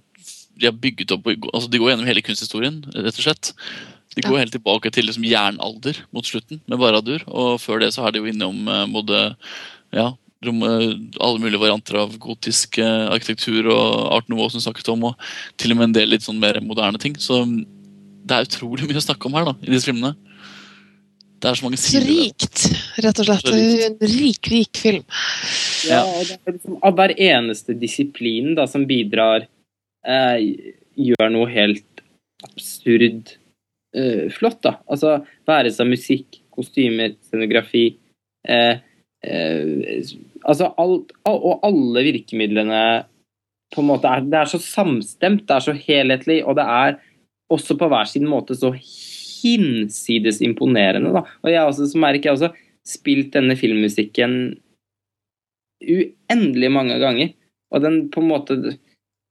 De 0.55 0.65
har 0.65 0.73
bygget 0.73 1.11
opp, 1.11 1.27
altså 1.53 1.69
de 1.69 1.81
går 1.81 1.91
gjennom 1.91 2.07
hele 2.07 2.23
kunsthistorien, 2.25 2.79
rett 2.95 3.19
og 3.19 3.25
slett. 3.25 3.51
De 4.15 4.23
går 4.23 4.39
helt 4.39 4.53
tilbake 4.55 4.89
til 4.95 5.09
liksom 5.09 5.25
jernalder 5.27 5.97
mot 6.15 6.25
slutten 6.25 6.61
med 6.71 6.79
Baradur. 6.79 7.25
Og 7.27 7.59
før 7.59 7.83
det 7.83 7.91
så 7.93 8.05
er 8.05 8.15
de 8.15 8.21
jo 8.23 8.29
innom 8.31 8.61
eh, 8.71 8.85
både 8.93 9.23
ja, 9.95 10.07
eh, 10.15 10.91
alle 11.19 11.41
mulige 11.43 11.59
varianter 11.59 11.99
av 11.99 12.15
gotisk 12.23 12.79
eh, 12.79 13.07
arkitektur 13.11 13.67
og 13.73 14.13
art 14.15 14.31
nouveau 14.31 14.47
som 14.53 14.63
snakket 14.63 14.93
om, 14.93 15.09
og 15.11 15.59
til 15.59 15.75
og 15.75 15.81
med 15.81 15.89
en 15.89 15.97
del 15.99 16.13
litt 16.15 16.23
sånn 16.25 16.39
mer 16.39 16.61
moderne 16.63 17.01
ting. 17.01 17.19
Så 17.19 17.41
mm, 17.43 17.59
det 18.25 18.37
er 18.37 18.47
utrolig 18.47 18.87
mye 18.89 19.03
å 19.03 19.07
snakke 19.09 19.27
om 19.27 19.35
her 19.35 19.51
da, 19.51 19.57
i 19.61 19.73
disse 19.73 19.91
filmene. 19.91 20.15
Det 21.45 21.51
er 21.51 21.57
så 21.59 21.65
mange 21.67 21.77
sider. 21.77 22.01
Så 22.01 22.09
rikt, 22.09 22.61
rett 23.05 23.19
og 23.21 23.27
slett. 23.27 23.49
En 23.53 23.97
rik, 24.09 24.47
rik 24.49 24.79
film. 24.81 25.03
Ja, 25.85 25.99
og 26.01 26.23
det 26.25 26.39
er 26.41 26.55
liksom 26.55 26.79
av 26.81 26.95
hver 26.97 27.13
eneste 27.21 27.75
disiplin 27.77 28.55
da, 28.57 28.65
som 28.65 28.87
bidrar, 28.89 29.45
eh, 30.09 30.39
gjør 30.97 31.29
noe 31.35 31.51
helt 31.53 32.01
absurd 32.47 33.35
eh, 33.93 34.25
flott. 34.33 34.57
da. 34.65 34.79
Altså 34.89 35.19
være 35.45 35.69
seg 35.75 35.91
musikk, 35.93 36.41
kostymer, 36.55 37.13
scenografi 37.27 37.91
eh, 38.47 38.81
eh, 39.21 40.13
Altså 40.45 40.71
alt 40.77 41.11
al- 41.25 41.41
Og 41.51 41.63
alle 41.65 42.03
virkemidlene 42.05 42.81
på 43.73 43.81
en 43.81 43.87
måte 43.89 44.09
er 44.09 44.21
Det 44.25 44.39
er 44.39 44.49
så 44.49 44.59
samstemt, 44.61 45.45
det 45.45 45.55
er 45.55 45.65
så 45.67 45.73
helhetlig, 45.77 46.41
og 46.45 46.55
det 46.57 46.65
er 46.65 46.97
også 47.53 47.77
på 47.77 47.89
hver 47.91 48.09
sin 48.09 48.25
måte 48.25 48.57
så 48.57 48.71
hinsides 49.45 50.41
imponerende. 50.43 51.13
da. 51.13 51.23
Og 51.43 51.51
jeg 51.51 51.63
også, 51.63 51.89
så 51.91 52.01
merker 52.01 52.31
jeg 52.31 52.37
også 52.37 52.51
spilt 52.85 53.33
denne 53.33 53.55
filmmusikken 53.57 54.55
uendelig 55.85 56.71
mange 56.71 56.97
ganger. 57.01 57.33
Og 57.73 57.81
den 57.85 58.05
på 58.13 58.21
en 58.21 58.29
måte 58.29 58.57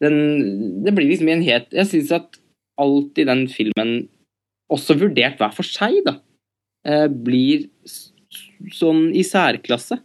den, 0.02 0.16
Det 0.84 0.92
blir 0.92 1.06
liksom 1.06 1.28
en 1.30 1.44
helt 1.46 1.70
Jeg 1.72 1.86
syns 1.86 2.10
at 2.12 2.40
alt 2.82 3.18
i 3.22 3.24
den 3.24 3.46
filmen, 3.46 4.08
også 4.72 4.96
vurdert 4.98 5.38
hver 5.38 5.52
for 5.54 5.62
seg, 5.62 6.00
da, 6.02 6.16
eh, 6.82 7.06
blir 7.06 7.68
sånn 8.74 9.12
i 9.14 9.22
særklasse. 9.22 10.00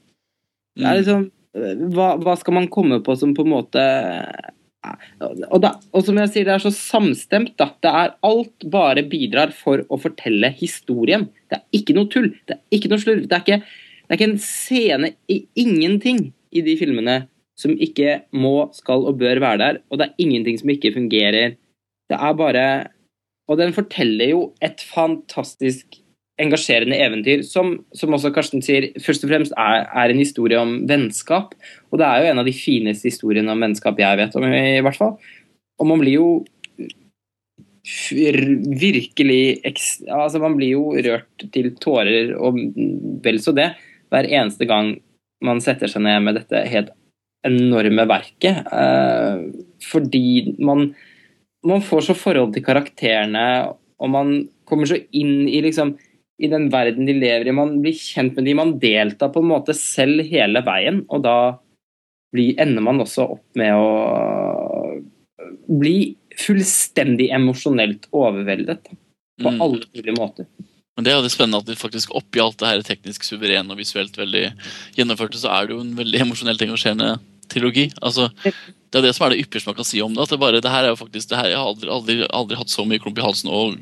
Det 0.78 0.86
er 0.86 1.00
liksom 1.00 1.24
eh, 1.58 1.82
hva, 1.96 2.12
hva 2.22 2.36
skal 2.38 2.60
man 2.60 2.70
komme 2.70 3.00
på 3.02 3.16
som 3.18 3.34
på 3.34 3.48
en 3.48 3.54
måte 3.56 3.86
og, 5.20 5.58
da, 5.64 5.74
og 5.92 6.06
som 6.08 6.18
jeg 6.22 6.32
sier, 6.32 6.48
det 6.48 6.54
er 6.56 6.64
så 6.64 6.72
samstemt. 6.74 7.56
da. 7.60 7.70
Det 7.84 7.92
er 7.92 8.14
Alt 8.26 8.68
bare 8.72 9.04
bidrar 9.08 9.52
for 9.56 9.84
å 9.90 10.00
fortelle 10.00 10.52
historien. 10.56 11.28
Det 11.52 11.60
er 11.60 11.80
ikke 11.82 11.96
noe 11.98 12.10
tull. 12.12 12.32
Det 12.48 12.58
er 12.58 12.78
ikke 12.78 12.92
noe 12.92 13.04
slurv. 13.04 13.26
Det 13.28 13.36
er 13.36 13.44
ikke, 13.44 13.60
det 13.60 14.14
er 14.14 14.20
ikke 14.20 14.30
en 14.32 14.42
scene 14.44 15.12
i 15.32 15.42
ingenting 15.60 16.30
i 16.56 16.64
de 16.66 16.78
filmene 16.80 17.22
som 17.60 17.76
ikke 17.76 18.22
må, 18.32 18.70
skal 18.76 19.04
og 19.10 19.20
bør 19.20 19.42
være 19.44 19.62
der. 19.62 19.82
Og 19.92 20.00
det 20.00 20.08
er 20.08 20.24
ingenting 20.24 20.60
som 20.62 20.72
ikke 20.72 20.96
fungerer. 20.96 21.58
Det 22.10 22.18
er 22.18 22.40
bare 22.40 22.70
Og 23.50 23.58
den 23.58 23.74
forteller 23.74 24.30
jo 24.30 24.42
et 24.62 24.78
fantastisk 24.86 25.98
engasjerende 26.40 26.98
eventyr, 27.00 27.44
som, 27.48 27.74
som 27.96 28.14
også 28.16 28.32
Karsten 28.36 28.64
sier, 28.66 28.90
først 29.04 29.26
og 29.26 29.32
fremst 29.32 29.56
er, 29.60 29.84
er 29.88 30.14
en 30.14 30.22
historie 30.22 30.60
om 30.60 30.78
vennskap. 30.90 31.56
Og 31.92 32.00
det 32.02 32.08
er 32.08 32.24
jo 32.24 32.32
en 32.32 32.42
av 32.42 32.48
de 32.48 32.56
fineste 32.56 33.10
historiene 33.10 33.52
om 33.54 33.66
vennskap 33.66 34.00
jeg 34.00 34.20
vet 34.22 34.38
om, 34.40 34.48
i 34.48 34.80
hvert 34.86 35.00
fall. 35.00 35.18
Og 35.80 35.92
man 35.92 36.02
blir 36.04 36.20
jo 36.20 36.30
virkelig 37.90 39.64
Altså, 39.66 40.38
man 40.38 40.58
blir 40.60 40.76
jo 40.76 40.92
rørt 40.94 41.46
til 41.56 41.72
tårer, 41.82 42.36
og 42.38 42.60
vel 43.24 43.40
så 43.42 43.54
det, 43.56 43.72
hver 44.14 44.28
eneste 44.30 44.68
gang 44.70 44.92
man 45.42 45.62
setter 45.64 45.90
seg 45.90 46.04
ned 46.06 46.26
med 46.26 46.38
dette 46.38 46.66
helt 46.70 46.92
enorme 47.48 48.06
verket. 48.10 48.68
Eh, 48.68 49.48
fordi 49.90 50.60
man 50.60 50.92
man 51.66 51.82
får 51.84 52.02
så 52.08 52.16
forhold 52.16 52.54
til 52.56 52.64
karakterene, 52.64 53.74
og 54.00 54.12
man 54.14 54.30
kommer 54.68 54.88
så 54.88 55.00
inn 55.12 55.48
i 55.50 55.60
liksom 55.64 55.98
i 56.40 56.48
den 56.52 56.70
verden 56.72 57.06
de 57.10 57.14
lever 57.20 57.50
i. 57.50 57.56
Man 57.56 57.78
blir 57.84 57.98
kjent 58.00 58.38
med 58.38 58.46
de, 58.48 58.54
man 58.56 58.78
deltar 58.80 59.32
på 59.34 59.42
en 59.44 59.52
måte 59.52 59.76
selv 59.76 60.24
hele 60.30 60.62
veien. 60.66 61.02
Og 61.12 61.24
da 61.26 61.36
blir, 62.34 62.54
ender 62.62 62.86
man 62.86 63.02
også 63.04 63.26
opp 63.36 63.60
med 63.60 63.74
å 63.76 65.00
bli 65.80 66.16
fullstendig 66.40 67.30
emosjonelt 67.36 68.08
overveldet. 68.16 68.88
På 69.40 69.52
Mm. 69.54 69.62
alle 69.62 69.86
mulige 69.96 70.16
måter. 70.18 70.46
Men 70.98 71.04
det 71.06 71.12
er 71.14 71.16
jo 71.16 71.24
det 71.24 71.32
spennende 71.32 71.60
at 71.62 71.66
de 71.66 71.76
faktisk 71.80 72.12
oppi 72.12 72.42
alt 72.44 72.58
det 72.60 72.68
her 72.68 72.82
teknisk 72.84 73.24
suverene 73.24 73.72
og 73.72 73.78
visuelt 73.80 74.12
veldig 74.20 74.52
gjennomførte, 74.98 75.40
så 75.40 75.48
er 75.48 75.68
det 75.68 75.76
jo 75.76 75.80
en 75.80 75.96
veldig 75.96 76.20
emosjonelt 76.26 76.60
engasjerende 76.66 77.20
trilogi. 77.48 77.86
Altså, 78.04 78.28
det 78.44 79.00
er 79.00 79.02
det 79.08 79.16
som 79.16 79.26
er 79.26 79.30
det 79.36 79.46
ypperste 79.46 79.68
man 79.72 79.76
kan 79.80 79.88
si 79.88 80.02
om 80.04 80.14
det. 80.14 80.22
at 80.24 80.30
det 80.30 80.40
bare, 80.40 80.60
det 80.60 80.70
her 80.70 80.84
er 80.84 80.92
jo 80.92 81.00
faktisk, 81.00 81.30
det 81.30 81.38
her, 81.40 81.48
Jeg 81.48 81.58
har 81.58 81.68
aldri, 81.72 81.88
aldri, 81.88 82.28
aldri 82.30 82.58
hatt 82.60 82.68
så 82.70 82.84
mye 82.86 83.00
klump 83.00 83.18
i 83.18 83.22
halsen 83.24 83.50
og 83.50 83.80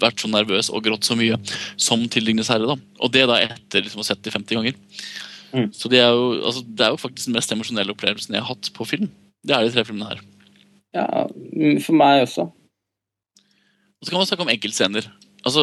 vært 0.00 0.22
så 0.22 0.30
nervøs 0.30 0.70
og 0.70 0.84
grått 0.84 1.08
så 1.08 1.16
mye 1.18 1.38
som 1.80 2.04
til 2.12 2.28
Ringenes 2.28 2.52
herre. 2.52 2.68
da. 2.70 2.76
Og 3.00 3.12
det 3.14 3.26
da 3.30 3.40
etter 3.42 3.84
liksom 3.84 4.02
å 4.02 4.04
ha 4.04 4.10
sett 4.12 4.22
det 4.24 4.34
50 4.36 4.60
ganger. 4.60 4.78
Så 5.74 5.90
det 5.90 5.98
er, 5.98 6.12
jo, 6.14 6.36
altså, 6.46 6.62
det 6.62 6.84
er 6.86 6.92
jo 6.94 7.00
faktisk 7.00 7.26
den 7.26 7.34
mest 7.34 7.52
emosjonelle 7.52 7.94
opplevelsen 7.94 8.36
jeg 8.36 8.44
har 8.44 8.52
hatt 8.52 8.70
på 8.76 8.86
film. 8.86 9.08
Det 9.42 9.56
er 9.56 9.66
de 9.66 9.72
tre 9.74 9.84
filmene 9.88 10.12
her. 10.12 10.20
Ja, 10.94 11.06
for 11.82 11.98
meg 11.98 12.24
også. 12.26 12.46
Og 14.00 14.06
så 14.06 14.12
kan 14.12 14.20
man 14.20 14.28
snakke 14.28 14.46
om 14.46 14.52
enkeltscener. 14.52 15.08
Altså, 15.46 15.62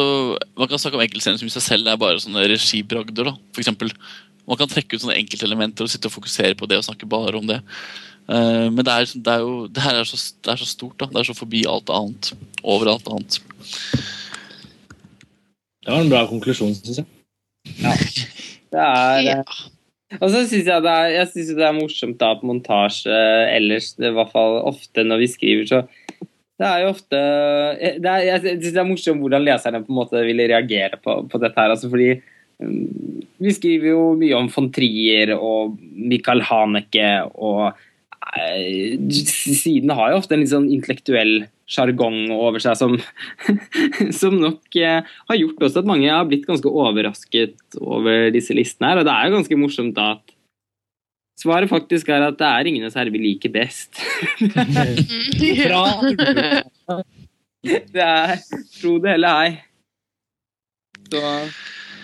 man 0.58 0.68
kan 0.70 0.80
snakke 0.80 0.98
om 0.98 1.04
enkeltscener 1.04 1.40
som 1.40 1.48
i 1.48 1.54
seg 1.54 1.64
selv 1.64 1.88
er 1.88 2.00
bare 2.00 2.20
sånne 2.22 2.44
regibragder. 2.50 3.30
da, 3.30 3.34
for 3.54 3.64
eksempel. 3.64 3.92
Man 4.48 4.60
kan 4.60 4.70
trekke 4.70 4.96
ut 4.96 5.04
sånne 5.04 5.18
enkeltelementer 5.20 5.84
og 5.84 5.92
sitte 5.92 6.08
og 6.08 6.14
fokusere 6.14 6.56
på 6.58 6.68
det 6.68 6.80
og 6.80 6.86
snakke 6.86 7.08
bare 7.08 7.36
om 7.40 7.48
det. 7.48 7.60
Uh, 8.28 8.68
men 8.68 8.82
det 8.84 8.92
er, 8.92 9.10
det 9.24 9.34
er 9.34 9.44
jo, 9.44 9.66
det 9.72 9.82
her 9.84 9.98
er 10.00 10.08
så, 10.08 10.18
det 10.44 10.52
er 10.52 10.60
så 10.60 10.68
stort. 10.68 10.98
da, 11.00 11.08
Det 11.12 11.20
er 11.20 11.28
så 11.30 11.36
forbi 11.36 11.64
alt 11.68 11.92
annet. 11.92 12.32
Over 12.62 12.92
alt 12.94 13.08
annet. 13.12 13.40
Det 15.88 15.94
var 15.94 16.02
en 16.04 16.10
bra 16.12 16.18
konklusjon, 16.28 16.74
syns 16.76 16.98
jeg. 17.00 17.06
Det 18.68 18.82
er 18.82 19.38
Og 20.18 20.26
så 20.28 20.42
syns 20.44 20.66
jeg 20.68 20.84
det 20.84 20.92
er, 20.92 21.06
jeg 21.14 21.30
synes 21.30 21.52
det 21.56 21.64
er 21.64 21.76
morsomt 21.76 22.18
da 22.20 22.34
på 22.36 22.48
montasje 22.48 23.20
ellers, 23.54 23.94
det 23.96 24.10
er 24.10 24.12
i 24.12 24.18
hvert 24.18 24.34
fall 24.34 24.58
ofte 24.68 25.04
når 25.06 25.22
vi 25.22 25.30
skriver, 25.32 25.64
så 25.70 25.80
det 26.58 26.68
er 26.68 26.82
jo 26.82 26.92
ofte 26.92 27.18
det 28.02 28.12
er, 28.12 28.26
Jeg 28.26 28.44
syns 28.44 28.76
det 28.76 28.82
er 28.82 28.88
morsomt 28.90 29.24
hvordan 29.24 29.46
leserne 29.46 29.80
på 29.80 29.94
en 29.94 30.00
måte 30.02 30.24
ville 30.28 30.50
reagere 30.52 31.00
på, 31.00 31.22
på 31.24 31.40
dette 31.40 31.56
her. 31.56 31.72
altså 31.72 31.88
fordi 31.88 32.10
mm, 32.60 33.24
vi 33.48 33.56
skriver 33.56 33.92
jo 33.94 34.06
mye 34.20 34.36
om 34.36 34.52
von 34.52 34.68
Trier 34.74 35.32
og 35.38 35.78
Michael 35.80 36.44
Haneke 36.50 37.12
og 37.32 37.70
eh, 38.36 38.98
Siden 39.08 39.96
har 39.96 40.12
jo 40.12 40.20
ofte 40.20 40.36
en 40.36 40.44
litt 40.44 40.52
sånn 40.52 40.68
intellektuell 40.68 41.48
sjargong 41.68 42.30
over 42.32 42.62
seg 42.62 42.78
som, 42.80 42.96
som 44.20 44.38
nok 44.40 44.78
eh, 44.80 45.04
har 45.04 45.38
gjort 45.38 45.68
også 45.68 45.82
at 45.82 45.90
mange 45.90 46.08
har 46.08 46.26
blitt 46.28 46.48
ganske 46.48 46.70
overrasket 46.70 47.78
over 47.80 48.30
disse 48.34 48.56
listene 48.56 48.92
her. 48.92 49.02
Og 49.02 49.08
det 49.08 49.14
er 49.14 49.28
jo 49.28 49.36
ganske 49.36 49.60
morsomt 49.60 49.96
da 49.98 50.10
at 50.16 50.34
svaret 51.38 51.70
faktisk 51.70 52.08
er 52.10 52.24
at 52.30 52.38
det 52.40 52.48
er 52.48 52.70
ingen 52.70 52.88
reserve 52.88 53.14
vi 53.14 53.22
liker 53.22 53.52
best. 53.54 54.00
Bra! 55.68 55.84
det 57.94 58.04
er 58.04 58.36
tro 58.80 58.96
det 59.02 59.16
eller 59.18 59.44
ei. 59.44 59.50
Så 61.08 61.22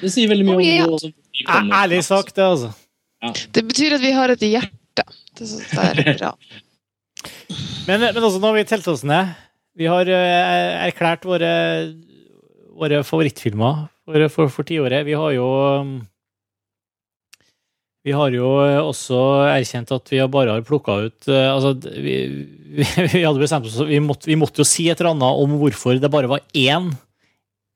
Det 0.00 0.10
sier 0.12 0.30
veldig 0.30 0.46
mye 0.48 0.56
Oh, 0.58 0.64
ja. 0.64 0.84
om 0.84 0.94
hvor 0.94 1.04
vi 1.08 1.44
kommer. 1.48 1.76
Ærlig 1.82 2.02
sagt, 2.04 2.36
det, 2.36 2.44
altså. 2.44 2.70
Det 3.54 3.64
betyr 3.64 3.96
at 3.96 4.04
vi 4.04 4.12
har 4.12 4.32
et 4.32 4.44
hjerte. 4.44 5.04
Det 5.38 5.48
jeg 5.48 6.04
er 6.04 6.18
bra. 6.18 6.34
Men, 7.88 8.00
men 8.00 8.22
også 8.22 8.40
når 8.42 8.58
vi 8.58 8.64
telt 8.68 8.86
oss 8.92 9.04
ned. 9.06 9.32
Vi 9.74 9.90
har 9.90 10.06
eh, 10.06 10.86
erklært 10.86 11.24
våre, 11.26 11.52
våre 12.78 13.02
favorittfilmer 13.06 13.86
for, 14.06 14.26
for, 14.30 14.52
for 14.58 14.68
tiåret. 14.68 15.06
Vi 15.06 15.16
har 15.18 15.32
jo 15.34 15.46
um, 15.82 15.94
Vi 18.04 18.12
har 18.14 18.34
jo 18.36 18.50
også 18.84 19.18
erkjent 19.48 19.94
at 19.96 20.12
vi 20.12 20.20
bare 20.30 20.58
har 20.58 20.66
plukka 20.66 20.98
ut 21.08 21.30
eh, 21.32 21.48
Altså, 21.50 21.74
vi, 21.96 22.18
vi, 22.78 22.86
vi 23.16 23.24
hadde 23.24 23.42
bestemt 23.42 23.66
oss 23.66 23.80
vi 23.88 24.02
måtte, 24.04 24.30
vi 24.30 24.38
måtte 24.38 24.62
jo 24.62 24.68
si 24.68 24.86
et 24.92 25.00
eller 25.00 25.14
annet 25.14 25.42
om 25.42 25.58
hvorfor 25.62 25.98
det 25.98 26.12
bare 26.12 26.30
var 26.30 26.44
én 26.54 26.92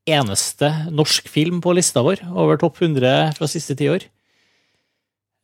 eneste 0.09 0.69
norsk 0.95 1.27
film 1.29 1.59
på 1.61 1.75
lista 1.75 2.01
vår 2.05 2.23
over 2.31 2.57
topp 2.57 2.79
100 2.81 3.35
fra 3.37 3.49
siste 3.51 3.75
tiår. 3.77 4.07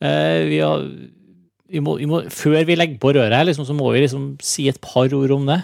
Eh, 0.02 0.40
vi 0.48 0.58
har 0.64 0.88
vi 1.66 1.82
må, 1.82 1.96
vi 1.98 2.06
må, 2.06 2.20
før 2.30 2.62
vi 2.66 2.76
legger 2.78 2.98
på 3.02 3.10
røret 3.14 3.34
her, 3.34 3.46
liksom, 3.48 3.66
så 3.66 3.74
må 3.74 3.90
vi 3.90 4.04
liksom 4.04 4.36
si 4.44 4.68
et 4.70 4.78
par 4.82 5.10
ord 5.14 5.32
om 5.34 5.48
det. 5.48 5.60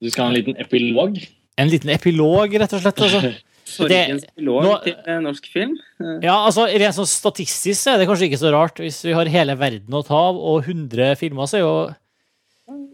Du 0.00 0.08
skal 0.10 0.26
ha 0.26 0.32
en 0.32 0.38
liten 0.38 0.56
epilog? 0.60 1.18
En 1.60 1.68
liten 1.68 1.90
epilog, 1.92 2.54
rett 2.62 2.72
og 2.76 2.80
slett. 2.84 3.00
Altså. 3.06 3.32
Sorgens 3.70 4.24
epilog 4.26 4.64
nå- 4.64 4.78
til 4.82 4.94
eh, 5.06 5.18
norsk 5.22 5.44
film. 5.52 5.76
Eh, 6.00 6.14
Ja, 6.26 6.38
altså, 6.48 6.64
Rent 6.72 6.96
sånn 6.96 7.06
statistisk 7.10 7.90
er 7.92 8.00
det 8.00 8.08
kanskje 8.08 8.26
ikke 8.30 8.40
så 8.40 8.50
rart. 8.54 8.80
Hvis 8.82 8.98
vi 9.06 9.12
har 9.14 9.28
hele 9.30 9.54
verden 9.60 9.94
å 9.94 10.00
ta 10.06 10.18
av, 10.30 10.40
og 10.40 10.64
100 10.66 11.12
filmer, 11.20 11.46
så 11.50 11.60
er 11.60 11.64
jo 11.66 11.74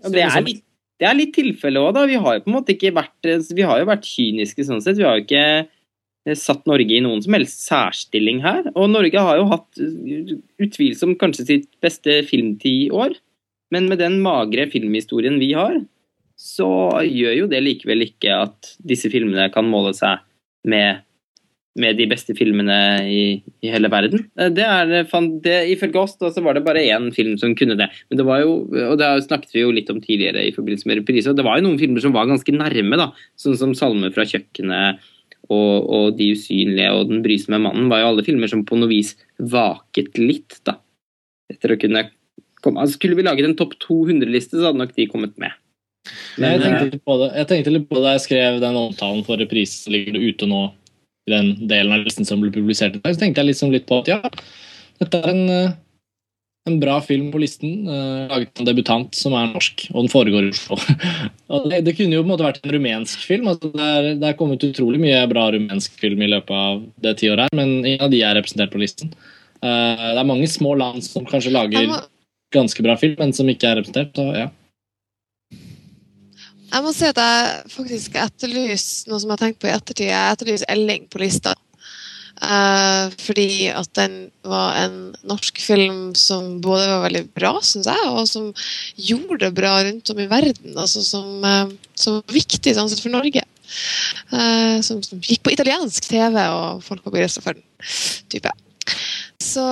så 0.03 0.13
det 0.13 0.23
er 0.27 0.43
litt, 0.45 0.61
det 1.01 1.07
er 1.09 1.17
litt 1.17 1.33
tilfelle 1.37 1.81
òg, 1.81 1.95
da. 1.97 2.05
Vi 2.09 2.19
har 2.21 2.37
jo 2.39 2.43
på 2.45 2.51
en 2.51 2.55
måte 2.59 2.73
ikke 2.75 2.93
vært 2.97 3.27
Vi 3.57 3.65
har 3.67 3.81
jo 3.83 3.89
vært 3.89 4.07
kyniske 4.09 4.65
sånn 4.69 4.83
sett. 4.85 4.99
Vi 5.01 5.05
har 5.07 5.17
jo 5.19 5.25
ikke 5.25 5.43
eh, 6.27 6.37
satt 6.37 6.67
Norge 6.69 6.93
i 6.99 7.01
noen 7.05 7.23
som 7.25 7.37
helst 7.37 7.65
særstilling 7.69 8.43
her. 8.45 8.69
Og 8.75 8.91
Norge 8.93 9.25
har 9.31 9.41
jo 9.41 9.49
hatt 9.55 9.81
eh, 9.81 10.37
utvilsomt 10.67 11.19
kanskje 11.23 11.47
sitt 11.55 11.69
beste 11.85 12.21
filmtid 12.29 12.87
i 12.87 12.91
år. 12.93 13.17
Men 13.75 13.89
med 13.91 13.99
den 14.05 14.21
magre 14.25 14.69
filmhistorien 14.73 15.41
vi 15.43 15.55
har, 15.57 15.81
så 16.37 16.69
gjør 17.09 17.35
jo 17.41 17.51
det 17.51 17.63
likevel 17.65 18.05
ikke 18.11 18.37
at 18.45 18.77
disse 18.85 19.09
filmene 19.13 19.49
kan 19.55 19.69
måle 19.69 19.95
seg 19.97 20.21
med, 20.69 21.01
med 21.81 21.97
de 21.97 22.07
beste 22.11 22.37
filmene 22.37 22.77
i, 23.09 23.23
i 23.65 23.73
hele 23.73 23.89
verden. 23.93 24.27
Eh, 24.37 24.53
Det 24.53 24.67
er, 24.67 24.93
eh, 25.01 25.17
det, 25.45 25.57
Ifølge 25.73 26.03
oss 26.03 26.17
da, 26.21 26.31
så 26.33 26.45
var 26.45 26.59
det 26.59 26.65
bare 26.67 26.85
én 26.85 27.09
film 27.17 27.39
som 27.41 27.57
kunne 27.57 27.79
det. 27.81 27.89
Men 28.11 28.21
det 28.21 28.29
var 28.29 28.45
jo, 28.45 28.55
og 28.69 28.97
det 29.01 29.11
snakket 29.25 29.57
vi 29.57 29.65
jo 29.65 29.73
litt 29.73 29.93
om 29.93 30.01
tidligere 30.05 30.45
i 30.45 30.53
forbindelse 30.53 30.91
med 30.91 31.01
reprise, 31.01 31.35
det 31.37 31.47
var 31.47 31.59
jo 31.59 31.69
noen 31.69 31.81
filmer 31.81 32.05
som 32.05 32.13
var 32.17 32.29
ganske 32.29 32.53
nærme, 32.53 33.01
da. 33.01 33.11
Sånn 33.41 33.57
som 33.57 33.73
'Salme 33.73 34.13
fra 34.13 34.29
kjøkkenet' 34.29 35.01
og, 35.49 35.75
og 35.89 36.17
'De 36.19 36.33
usynlige' 36.37 36.93
og 36.93 37.09
'Den 37.09 37.23
brysomme 37.25 37.63
mannen' 37.65 37.89
var 37.89 38.03
jo 38.03 38.13
alle 38.13 38.27
filmer 38.27 38.51
som 38.51 38.65
på 38.67 38.77
noe 38.77 38.93
vis 38.93 39.17
vaket 39.41 40.19
litt, 40.21 40.61
da. 40.69 40.77
Etter 41.49 41.73
å 41.73 41.81
kunne 41.81 42.11
komme 42.61 42.83
altså, 42.83 42.99
Skulle 42.99 43.17
vi 43.17 43.25
laget 43.25 43.47
en 43.47 43.57
topp 43.57 43.79
200-liste, 43.81 44.59
så 44.59 44.69
hadde 44.69 44.83
nok 44.83 44.97
de 44.97 45.07
kommet 45.07 45.39
med. 45.39 45.55
Jeg, 46.37 46.61
tenkte 46.63 46.99
eh, 46.99 47.01
på 47.05 47.17
det. 47.23 47.31
jeg 47.41 47.49
tenkte 47.53 47.73
litt 47.75 47.89
på 47.89 47.99
det 47.99 48.05
da 48.05 48.13
jeg 48.17 48.27
skrev 48.27 48.61
den 48.63 48.79
omtalen 48.81 49.25
for 49.27 49.41
reprise, 49.41 49.83
som 49.85 49.95
ligger 49.95 50.17
det 50.17 50.35
ute 50.35 50.51
nå 50.51 50.69
i 51.27 51.35
den 51.35 51.51
delen 51.71 51.95
av 51.95 52.05
listen 52.07 52.29
som 52.29 52.43
ble 52.43 52.53
publisert 52.55 52.97
i 52.97 53.03
dag. 53.03 53.15
Så 53.15 53.23
tenkte 53.23 53.43
jeg 53.43 53.53
liksom 53.53 53.75
litt 53.75 53.89
på 53.89 54.01
at 54.03 54.11
ja, 54.11 54.21
dette 55.03 55.21
er 55.21 55.33
en, 55.33 55.43
eh, 55.51 55.77
en 56.71 56.79
bra 56.83 56.99
film 57.05 57.31
på 57.33 57.41
listen. 57.43 57.89
eh, 57.89 58.27
laget 58.31 58.53
av 58.55 58.63
en 58.63 58.69
debutant 58.71 59.15
som 59.19 59.35
er 59.39 59.53
norsk, 59.53 59.89
og 59.93 60.05
den 60.05 60.13
foregår 60.13 60.47
i 60.47 60.53
Oslo. 60.55 60.79
og 61.53 61.71
det, 61.71 61.83
det 61.89 61.97
kunne 61.99 62.15
jo 62.15 62.23
på 62.23 62.29
en 62.29 62.35
måte 62.35 62.47
vært 62.47 62.61
en 62.63 62.75
rumensk 62.77 63.25
film. 63.27 63.49
altså 63.49 63.73
Det 63.75 63.89
er, 63.89 64.11
det 64.21 64.29
er 64.29 64.39
kommet 64.39 64.67
utrolig 64.67 65.03
mye 65.03 65.25
bra 65.31 65.49
rumensk 65.55 65.99
film 66.01 66.23
i 66.23 66.31
løpet 66.31 66.55
av 66.55 66.85
det 67.03 67.17
tiåret 67.23 67.49
her, 67.49 67.59
men 67.59 67.81
ingen 67.83 68.07
av 68.07 68.13
de 68.15 68.23
er 68.23 68.39
representert 68.39 68.75
på 68.75 68.83
listen. 68.83 69.15
Eh, 69.65 70.07
det 70.13 70.21
er 70.21 70.29
mange 70.29 70.49
små 70.51 70.77
land 70.79 71.03
som 71.05 71.27
kanskje 71.27 71.55
lager 71.55 71.91
ganske 72.55 72.83
bra 72.85 72.95
film, 73.01 73.17
men 73.19 73.35
som 73.35 73.49
ikke 73.51 73.69
er 73.69 73.81
representert. 73.81 74.15
Så 74.15 74.31
ja. 74.37 74.47
Jeg 76.67 76.83
må 76.83 76.93
si 76.95 77.07
at 77.09 77.21
jeg 77.21 77.71
faktisk 77.73 78.17
etterlyser 78.21 79.11
noe 79.11 79.21
som 79.23 79.31
jeg 79.31 79.37
har 79.37 79.45
tenkt 79.45 79.63
på 79.63 79.71
i 79.71 79.75
ettertid. 79.75 80.11
Jeg 80.11 80.35
etterlyser 80.37 80.73
Elling 80.75 81.07
på 81.13 81.23
lista. 81.23 81.55
Uh, 82.37 83.09
fordi 83.17 83.71
at 83.73 83.89
den 83.97 84.17
var 84.45 84.77
en 84.83 84.97
norsk 85.25 85.57
film 85.63 86.11
som 86.19 86.59
både 86.61 86.85
var 86.91 87.05
veldig 87.07 87.23
bra, 87.33 87.55
syns 87.65 87.89
jeg, 87.89 88.11
og 88.11 88.27
som 88.29 88.51
gjorde 89.01 89.41
det 89.47 89.55
bra 89.57 89.79
rundt 89.87 90.13
om 90.13 90.21
i 90.21 90.29
verden. 90.29 90.75
Altså 90.77 91.05
som, 91.07 91.31
uh, 91.47 91.73
som 91.97 92.19
var 92.19 92.37
viktig 92.37 92.75
sånn 92.77 92.91
sett 92.93 93.01
for 93.05 93.15
Norge. 93.15 93.45
Uh, 94.35 94.83
som, 94.85 95.01
som 95.07 95.23
gikk 95.25 95.47
på 95.47 95.55
italiensk 95.57 96.11
TV, 96.11 96.37
og 96.53 96.85
folk 96.85 97.07
var 97.07 97.17
begeistra 97.17 97.47
for 97.47 97.57
den. 97.57 97.65
type. 98.33 98.53
Så 99.43 99.65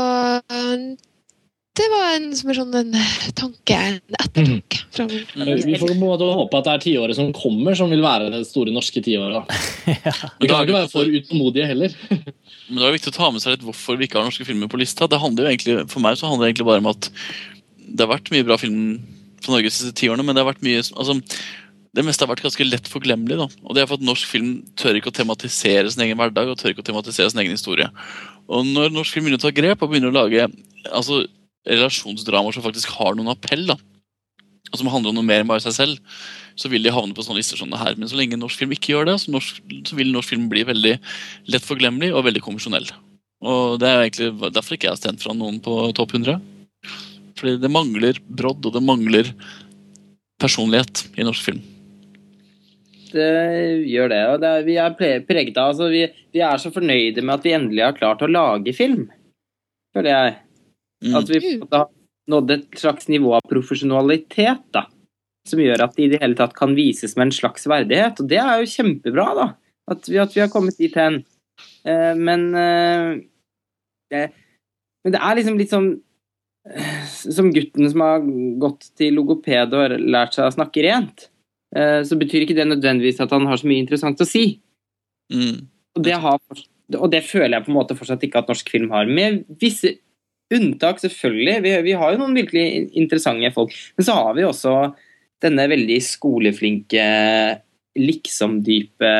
det 1.75 1.87
var 1.91 2.13
en, 2.15 2.27
som 2.39 2.51
er 2.53 2.59
sånn 2.61 2.75
en 2.79 2.93
tanke, 3.35 3.75
en 3.75 3.97
ettertanke. 4.21 4.83
fra 4.95 5.07
min 5.09 5.63
Vi 5.67 5.79
får 5.81 5.89
på 5.89 5.95
en 5.97 6.03
måte 6.03 6.29
håpe 6.39 6.61
at 6.61 6.69
det 6.69 6.75
er 6.75 6.85
tiåret 6.85 7.19
som 7.19 7.33
kommer, 7.35 7.75
som 7.79 7.91
vil 7.91 8.05
være 8.05 8.31
det 8.31 8.45
store 8.47 8.71
norske 8.75 9.03
tiåret. 9.03 9.51
ja. 9.91 10.15
Vi 10.39 10.51
kan 10.51 10.63
ikke 10.63 10.77
være 10.77 10.93
for 10.93 11.11
utålmodige 11.11 11.67
heller. 11.73 11.97
Men 12.69 12.79
det 12.79 12.87
er 12.87 12.97
viktig 12.99 13.11
å 13.11 13.19
ta 13.19 13.33
med 13.35 13.43
seg 13.43 13.57
litt 13.57 13.67
hvorfor 13.67 13.99
vi 13.99 14.07
ikke 14.07 14.21
har 14.21 14.31
norske 14.31 14.47
filmer 14.47 14.71
på 14.71 14.79
lista. 14.81 15.11
Det 15.11 15.19
handler 15.21 15.49
jo 15.49 15.55
egentlig, 15.57 15.77
For 15.91 16.05
meg 16.05 16.21
så 16.21 16.31
handler 16.31 16.47
det 16.47 16.55
egentlig 16.55 16.71
bare 16.71 16.85
om 16.85 16.93
at 16.95 17.11
det 17.85 18.07
har 18.07 18.15
vært 18.15 18.33
mye 18.33 18.47
bra 18.47 18.57
film 18.61 18.81
fra 19.43 19.57
Norge 19.57 19.69
de 19.69 19.75
siste 19.75 19.99
tiårene, 19.99 20.25
men 20.25 20.37
det 20.37 20.45
har 20.45 20.53
vært 20.53 20.65
mye 20.65 20.81
altså, 20.81 21.19
det 21.95 22.03
meste 22.07 22.25
har 22.25 22.31
vært 22.31 22.47
ganske 22.47 22.67
lett 22.67 22.89
forglemmelig. 22.91 23.37
da. 23.43 23.51
Og 23.67 23.75
det 23.75 23.83
er 23.83 23.91
for 23.91 23.99
at 23.99 24.07
Norsk 24.07 24.31
film 24.31 24.61
tør 24.79 24.99
ikke 24.99 25.11
å 25.11 25.19
tematisere 25.19 25.91
sin 25.91 26.07
egen 26.07 26.19
hverdag 26.19 26.51
og 26.51 26.59
tør 26.59 26.73
ikke 26.73 26.87
å 26.87 26.91
tematisere 26.91 27.31
sin 27.31 27.43
egen 27.43 27.55
historie. 27.55 27.91
Og 28.47 28.67
når 28.67 28.91
norsk 28.93 29.15
film 29.15 29.27
begynner 29.27 29.41
å 29.41 29.47
ta 29.47 29.55
grep 29.55 29.83
og 29.83 29.91
begynner 29.93 30.11
å 30.13 30.17
lage 30.17 30.49
altså, 30.91 31.25
relasjonsdramaer 31.69 32.57
som 32.57 32.65
faktisk 32.65 32.95
har 32.99 33.17
noen 33.17 33.33
appell, 33.33 33.67
da, 33.71 33.77
og 34.73 34.81
som 34.81 34.89
handler 34.91 35.13
om 35.13 35.21
noe 35.21 35.27
mer 35.27 35.43
enn 35.43 35.51
bare 35.51 35.63
seg 35.63 35.77
selv, 35.77 36.21
så 36.59 36.71
vil 36.71 36.83
de 36.83 36.93
havne 36.95 37.15
på 37.15 37.23
sånne 37.23 37.39
lister 37.39 37.59
som 37.59 37.73
her. 37.79 37.95
Men 37.99 38.11
så 38.11 38.19
lenge 38.19 38.39
norsk 38.41 38.59
film 38.59 38.73
ikke 38.75 38.95
gjør 38.95 39.11
det, 39.11 39.19
så, 39.23 39.33
norsk, 39.35 39.61
så 39.87 39.99
vil 39.99 40.11
norsk 40.15 40.33
film 40.33 40.49
bli 40.51 40.65
veldig 40.67 40.95
lett 41.55 41.67
forglemmelig 41.67 42.11
og 42.15 42.25
veldig 42.27 42.43
konvensjonell. 42.43 42.89
Og 43.45 43.77
det 43.83 43.91
er 43.91 44.03
egentlig 44.03 44.51
derfor 44.55 44.77
ikke 44.77 44.89
jeg 44.89 44.97
har 44.97 45.03
stemt 45.03 45.23
fra 45.23 45.35
noen 45.37 45.61
på 45.63 45.77
topp 45.97 46.17
100. 46.17 46.41
Fordi 47.39 47.59
det 47.61 47.71
mangler 47.71 48.19
brodd, 48.25 48.65
og 48.67 48.75
det 48.75 48.83
mangler 48.83 49.31
personlighet 50.43 51.05
i 51.19 51.27
norsk 51.27 51.51
film. 51.51 51.63
det 53.15 53.87
gjør 53.91 54.11
det. 54.11 54.23
Og 54.33 54.41
det 54.43 54.49
er, 54.51 54.65
vi 54.67 54.79
er 54.81 54.97
pre- 54.99 55.21
preget 55.27 55.59
av 55.61 55.71
altså 55.71 55.91
vi, 55.93 56.03
vi 56.35 56.43
er 56.43 56.59
så 56.59 56.73
fornøyde 56.75 57.23
med 57.23 57.37
at 57.37 57.47
vi 57.47 57.55
endelig 57.55 57.85
har 57.85 57.99
klart 57.99 58.25
å 58.27 58.31
lage 58.31 58.75
film, 58.75 59.07
føler 59.95 60.11
jeg. 60.11 60.35
At 61.13 61.29
vi 61.29 61.59
har 61.61 61.89
nådd 62.31 62.55
et 62.55 62.79
slags 62.81 63.09
nivå 63.13 63.35
av 63.37 63.45
profesjonalitet, 63.51 64.65
da. 64.73 64.87
Som 65.49 65.61
gjør 65.61 65.85
at 65.85 65.97
det 65.97 66.07
i 66.07 66.13
det 66.15 66.23
hele 66.23 66.39
tatt 66.39 66.55
kan 66.57 66.73
vises 66.77 67.19
med 67.19 67.29
en 67.29 67.37
slags 67.37 67.67
verdighet. 67.69 68.23
Og 68.23 68.31
det 68.31 68.41
er 68.41 68.63
jo 68.63 68.71
kjempebra, 68.71 69.27
da. 69.37 69.47
At 69.93 70.09
vi, 70.09 70.17
at 70.23 70.33
vi 70.33 70.41
har 70.41 70.53
kommet 70.53 70.79
dit 70.81 70.95
hen. 70.97 71.21
Eh, 71.85 72.15
men 72.17 72.49
eh, 72.57 73.11
det, 74.11 74.25
Men 75.05 75.15
det 75.15 75.21
er 75.21 75.37
liksom 75.39 75.59
litt 75.61 75.71
sånn 75.71 75.91
Som 77.13 77.53
gutten 77.55 77.87
som 77.93 78.03
har 78.03 78.25
gått 78.59 78.89
til 78.99 79.15
logoped 79.19 79.77
og 79.77 79.95
lært 80.01 80.35
seg 80.35 80.49
å 80.49 80.55
snakke 80.55 80.83
rent 80.87 81.29
eh, 81.77 82.01
så 82.09 82.17
betyr 82.19 82.47
ikke 82.47 82.57
det 82.57 82.67
nødvendigvis 82.71 83.21
at 83.23 83.35
han 83.37 83.47
har 83.51 83.61
så 83.61 83.69
mye 83.69 83.85
interessant 83.85 84.23
å 84.25 84.27
si. 84.27 84.47
Og, 85.95 86.01
det 86.07 86.17
har, 86.25 86.41
og 86.97 87.07
det 87.13 87.21
føler 87.27 87.59
jeg 87.59 87.67
på 87.67 87.73
en 87.73 87.79
måte 87.79 87.97
fortsatt 87.99 88.25
ikke 88.25 88.41
at 88.41 88.51
norsk 88.51 88.73
film 88.73 88.89
har. 88.97 89.07
Med 89.07 89.43
visse 89.61 89.93
unntak, 90.53 91.01
selvfølgelig. 91.03 91.61
Vi, 91.65 91.75
vi 91.89 91.95
har 91.99 92.13
jo 92.13 92.21
noen 92.21 92.37
virkelig 92.37 92.91
interessante 92.97 93.51
folk. 93.55 93.75
Men 93.97 94.09
så 94.09 94.17
har 94.19 94.35
vi 94.37 94.47
også 94.47 94.75
denne 95.45 95.69
veldig 95.71 96.01
skoleflinke, 96.05 97.05
liksom-dype 97.95 99.11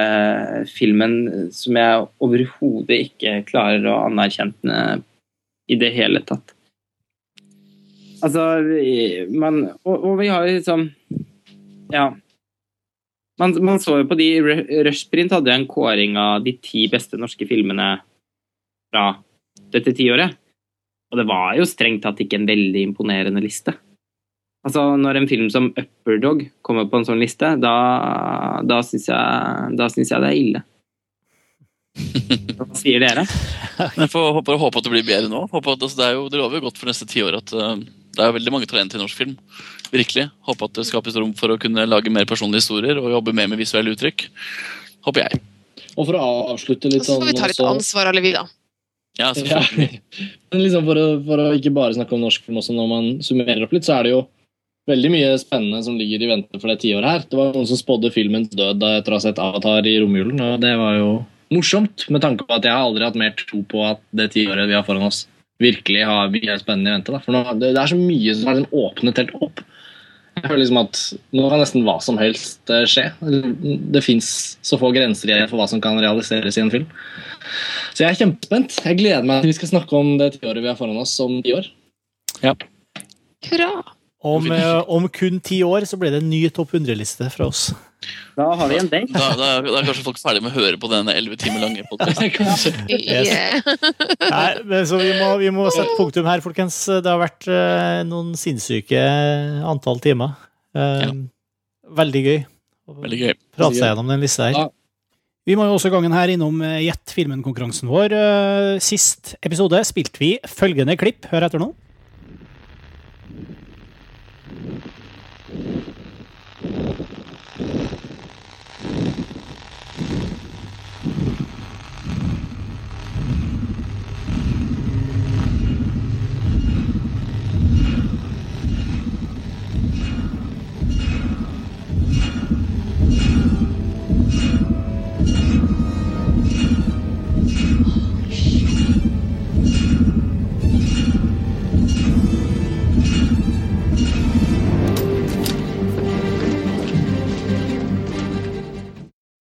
filmen 0.67 1.17
som 1.55 1.77
jeg 1.79 2.07
overhodet 2.25 2.97
ikke 3.09 3.37
klarer 3.47 3.87
å 3.87 4.01
anerkjenne 4.09 4.79
i 5.71 5.79
det 5.79 5.93
hele 5.95 6.25
tatt. 6.27 6.55
Altså 8.25 8.43
man, 9.37 9.61
og, 9.85 9.95
og 9.95 10.15
vi 10.23 10.31
har 10.33 10.47
liksom 10.49 10.89
Ja. 11.93 12.09
Man, 13.39 13.55
man 13.67 13.81
så 13.83 13.99
jo 14.01 14.09
på 14.09 14.17
de 14.19 14.29
Rushprint 14.87 15.35
hadde 15.35 15.53
en 15.55 15.67
kåring 15.71 16.17
av 16.19 16.45
de 16.45 16.55
ti 16.63 16.87
beste 16.91 17.19
norske 17.19 17.47
filmene 17.51 17.89
fra 18.91 19.09
dette 19.75 19.95
tiåret. 19.95 20.37
Og 21.15 21.21
det 21.21 21.29
var 21.31 21.55
jo 21.55 21.65
strengt 21.69 22.03
tatt 22.03 22.19
ikke 22.25 22.41
en 22.41 22.49
veldig 22.49 22.81
imponerende 22.91 23.39
liste. 23.39 23.77
Altså, 24.67 24.83
Når 24.99 25.21
en 25.21 25.29
film 25.31 25.47
som 25.53 25.69
Upper 25.71 26.19
Dog 26.19 26.41
kommer 26.67 26.89
på 26.91 26.99
en 26.99 27.07
sånn 27.07 27.21
liste, 27.23 27.53
da, 27.63 27.75
da 28.67 28.81
syns 28.83 29.07
jeg, 29.13 29.75
da 29.79 29.87
synes 29.93 30.11
jeg 30.11 30.25
det 30.25 30.31
er 30.33 30.41
ille. 30.41 30.63
Hva 32.59 32.67
sier 32.75 32.99
dere? 33.05 33.23
Jeg 34.01 34.11
får 34.11 34.33
håpe, 34.35 34.57
håpe 34.59 34.81
at 34.81 34.87
det 34.87 34.91
blir 34.91 35.07
bedre 35.07 35.31
nå. 35.31 35.45
Håpe 35.53 35.77
at, 35.77 35.85
altså, 35.87 36.01
det, 36.01 36.09
er 36.09 36.17
jo, 36.17 36.25
det 36.31 36.41
lover 36.41 36.59
jo 36.59 36.65
godt 36.67 36.81
for 36.81 36.91
neste 36.91 37.07
tiår 37.11 37.39
at 37.39 37.55
uh, 37.55 37.77
det 38.15 38.23
er 38.23 38.35
veldig 38.35 38.53
mange 38.55 38.69
talenter 38.71 38.99
i 38.99 39.03
norsk 39.05 39.19
film. 39.19 39.37
Virkelig. 39.95 40.27
Håpe 40.49 40.67
at 40.67 40.81
det 40.81 40.89
skapes 40.91 41.19
rom 41.19 41.37
for 41.39 41.55
å 41.55 41.59
kunne 41.63 41.87
lage 41.87 42.11
mer 42.11 42.27
personlige 42.27 42.65
historier 42.65 42.99
og 42.99 43.13
jobbe 43.15 43.35
mer 43.39 43.51
med 43.51 43.63
visuelle 43.63 43.95
uttrykk. 43.95 44.27
Håper 45.07 45.29
jeg. 45.29 45.43
Og 45.95 46.09
for 46.09 46.19
å 46.19 46.27
avslutte 46.55 46.91
litt 46.91 47.05
Og 47.05 47.07
så 47.07 47.17
skal 47.19 47.29
får 47.29 47.31
vi 47.31 47.39
ta 47.39 47.51
litt 47.51 47.65
ansvar, 47.71 48.11
alle 48.11 48.23
vi, 48.25 48.35
da. 48.35 48.47
Ja, 49.19 49.33
Ja, 49.47 49.61
men 50.51 50.63
liksom 50.63 50.87
for, 50.89 50.99
å, 50.99 51.19
for 51.27 51.43
å 51.43 51.51
ikke 51.55 51.75
bare 51.75 51.95
snakke 51.95 52.17
om 52.17 52.25
norsk 52.25 52.47
film 52.47 52.59
også, 52.59 52.75
når 52.75 52.89
man 52.91 53.11
summerer 53.23 53.63
opp 53.67 53.75
litt, 53.77 53.87
så 53.87 53.99
er 53.99 54.09
det 54.09 54.15
jo 54.15 54.25
veldig 54.91 55.11
mye 55.13 55.37
spennende 55.41 55.83
som 55.87 55.99
ligger 55.99 56.25
i 56.25 56.31
vente 56.33 56.59
for 56.61 56.71
det 56.71 56.81
tiåret 56.83 57.09
her. 57.09 57.23
Det 57.29 57.39
var 57.39 57.55
noen 57.55 57.69
som 57.69 57.79
spådde 57.81 58.11
filmens 58.15 58.51
død 58.53 58.83
da 58.83 58.97
etter 58.99 59.15
å 59.15 59.21
ha 59.21 59.25
sett 59.25 59.41
Avatar 59.41 59.87
i 59.89 59.97
romjulen, 60.03 60.43
og 60.43 60.59
det 60.65 60.75
var 60.81 60.99
jo 60.99 61.13
morsomt, 61.55 62.09
med 62.11 62.25
tanke 62.25 62.47
på 62.47 62.57
at 62.57 62.67
jeg 62.67 62.75
har 62.75 62.89
aldri 62.89 63.07
hatt 63.07 63.21
mer 63.21 63.37
tro 63.39 63.63
på 63.71 63.85
at 63.87 64.03
det 64.17 64.33
tiåret 64.35 64.69
vi 64.69 64.77
har 64.77 64.85
foran 64.87 65.07
oss, 65.07 65.25
virkelig 65.63 66.03
har 66.09 66.33
mye 66.33 66.59
spennende 66.61 66.91
i 66.91 66.97
vente. 66.99 67.15
Da. 67.15 67.23
For 67.23 67.37
nå, 67.37 67.45
det, 67.61 67.75
det 67.77 67.83
er 67.85 67.93
så 67.95 68.01
mye 68.01 68.35
som 68.35 68.51
har 68.51 68.59
liksom 68.59 68.85
åpnet 68.89 69.23
helt 69.23 69.35
opp. 69.47 69.63
Jeg 70.35 70.49
føler 70.49 70.61
liksom 70.65 70.81
at 70.81 71.01
Nå 71.37 71.49
kan 71.51 71.63
nesten 71.63 71.85
hva 71.87 71.95
som 72.03 72.19
helst 72.19 72.73
eh, 72.73 72.87
skje. 72.91 73.07
Det 73.95 74.03
fins 74.05 74.29
så 74.67 74.79
få 74.81 74.91
grenser 74.95 75.31
igjen 75.31 75.51
for 75.51 75.61
hva 75.61 75.69
som 75.71 75.83
kan 75.85 76.01
realiseres 76.03 76.59
i 76.59 76.65
en 76.65 76.73
film. 76.75 76.89
Så 77.95 78.05
jeg 78.05 78.11
er 78.11 78.21
kjempespent. 78.23 78.79
Jeg 78.83 78.99
gleder 78.99 79.27
meg 79.29 79.45
til 79.45 79.53
vi 79.53 79.59
skal 79.61 79.75
snakke 79.77 79.99
om 79.99 80.17
det 80.21 80.35
tiåret 80.39 80.65
vi 80.65 80.71
har 80.73 80.79
foran 80.79 80.99
oss 81.01 81.15
om 81.23 81.39
ti 81.45 81.55
år. 81.55 81.71
Ja. 82.43 82.57
Hurra! 83.47 83.94
Om, 84.25 84.47
eh, 84.57 84.79
om 84.89 85.05
kun 85.13 85.37
ti 85.45 85.59
år 85.67 85.85
så 85.89 85.99
blir 86.01 86.15
det 86.15 86.23
en 86.23 86.31
ny 86.31 86.47
topp 86.55 86.73
100-liste 86.79 87.29
fra 87.33 87.49
oss. 87.51 87.67
Da 88.37 88.47
har 88.57 88.71
vi 88.71 88.79
en 88.81 88.89
date. 88.89 89.13
Da, 89.13 89.27
da, 89.37 89.49
da 89.65 89.75
er 89.81 89.87
kanskje 89.87 90.05
folk 90.07 90.21
ferdig 90.21 90.41
med 90.45 90.53
å 90.53 90.57
høre 90.57 90.79
på 90.81 90.89
denne 90.93 91.13
elleve 91.17 91.37
timer 91.41 91.63
lange 91.65 91.85
podkasten. 91.91 92.33
Yeah. 92.95 93.61
Nei, 94.21 94.49
men 94.65 94.87
så 94.89 94.99
vi 95.01 95.13
må, 95.19 95.29
vi 95.41 95.51
må 95.55 95.67
sette 95.73 95.95
punktum 95.99 96.27
her, 96.29 96.43
folkens. 96.45 96.77
Det 96.89 97.09
har 97.11 97.21
vært 97.21 97.47
uh, 97.49 98.01
noen 98.09 98.33
sinnssyke 98.39 99.01
antall 99.69 100.01
timer. 100.05 100.35
Eh, 100.75 101.13
Veldig 101.95 102.23
gøy. 102.25 102.41
Veldig 103.05 103.21
gøy. 103.21 103.37
Prate 103.57 103.79
seg 103.79 103.93
gjennom 103.93 104.11
den 104.11 104.25
lista 104.25 104.49
her. 104.49 104.73
Vi 105.45 105.57
må 105.59 105.67
jo 105.69 105.77
også 105.77 105.91
gangen 105.93 106.15
her 106.17 106.31
innom 106.33 106.57
eh, 106.65 106.81
Gjett 106.87 107.13
filmen-konkurransen 107.13 107.91
vår. 107.93 108.15
Uh, 108.17 108.83
Sist 108.83 109.35
episode 109.45 109.81
spilte 109.87 110.21
vi 110.23 110.35
følgende 110.49 110.97
klipp. 111.01 111.29
Hør 111.33 111.49
etter 111.49 111.61
nå. 111.63 111.71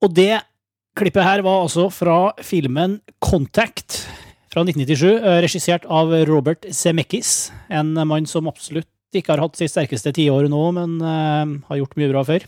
Og 0.03 0.11
det 0.11 0.41
klippet 0.99 1.23
her 1.25 1.43
var 1.45 1.63
altså 1.63 1.87
fra 1.93 2.33
filmen 2.43 2.99
Contact 3.23 4.03
fra 4.53 4.61
1997, 4.61 5.07
eh, 5.15 5.39
regissert 5.41 5.87
av 5.89 6.11
Robert 6.29 6.67
Zemeckis. 6.75 7.51
En 7.71 7.95
mann 8.05 8.27
som 8.29 8.49
absolutt 8.51 8.89
ikke 9.13 9.33
har 9.33 9.43
hatt 9.45 9.57
sitt 9.57 9.71
sterkeste 9.71 10.13
tiår 10.13 10.49
nå, 10.49 10.61
men 10.73 10.97
uh, 11.01 11.45
har 11.69 11.79
gjort 11.79 11.97
mye 11.99 12.09
bra 12.09 12.23
før. 12.25 12.45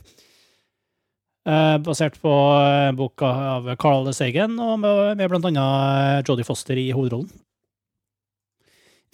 Eh, 1.46 1.76
basert 1.86 2.18
på 2.22 2.36
boka 2.98 3.30
av 3.54 3.68
Carl 3.78 4.10
Sagen, 4.18 4.58
og 4.58 4.80
med, 4.82 5.22
med 5.22 5.50
annet 5.52 6.26
Jodie 6.26 6.48
Foster 6.48 6.80
i 6.82 6.88
hovedrollen. 6.90 7.30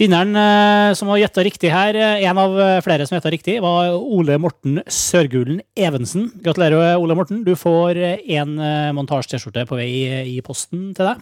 Vinneren 0.01 0.34
eh, 0.34 0.96
som 0.98 1.12
har 1.12 1.19
gjetta 1.22 1.44
riktig 1.46 1.69
her, 1.69 1.94
eh, 1.94 2.24
en 2.26 2.40
av 2.42 2.56
eh, 2.58 2.80
flere 2.82 3.06
som 3.06 3.14
gjetta 3.14 3.30
riktig, 3.30 3.60
var 3.62 3.92
Ole 3.94 4.40
Morten 4.42 4.80
Sørgulen 4.90 5.60
Evensen. 5.78 6.32
Gratulerer, 6.42 6.96
Ole 6.98 7.14
Morten. 7.14 7.44
Du 7.46 7.51
får 7.53 8.00
én 8.17 8.56
montasje-T-skjorte 8.98 9.67
på 9.69 9.78
vei 9.78 9.92
i 10.26 10.40
posten 10.42 10.90
til 10.98 11.06
deg. 11.06 11.22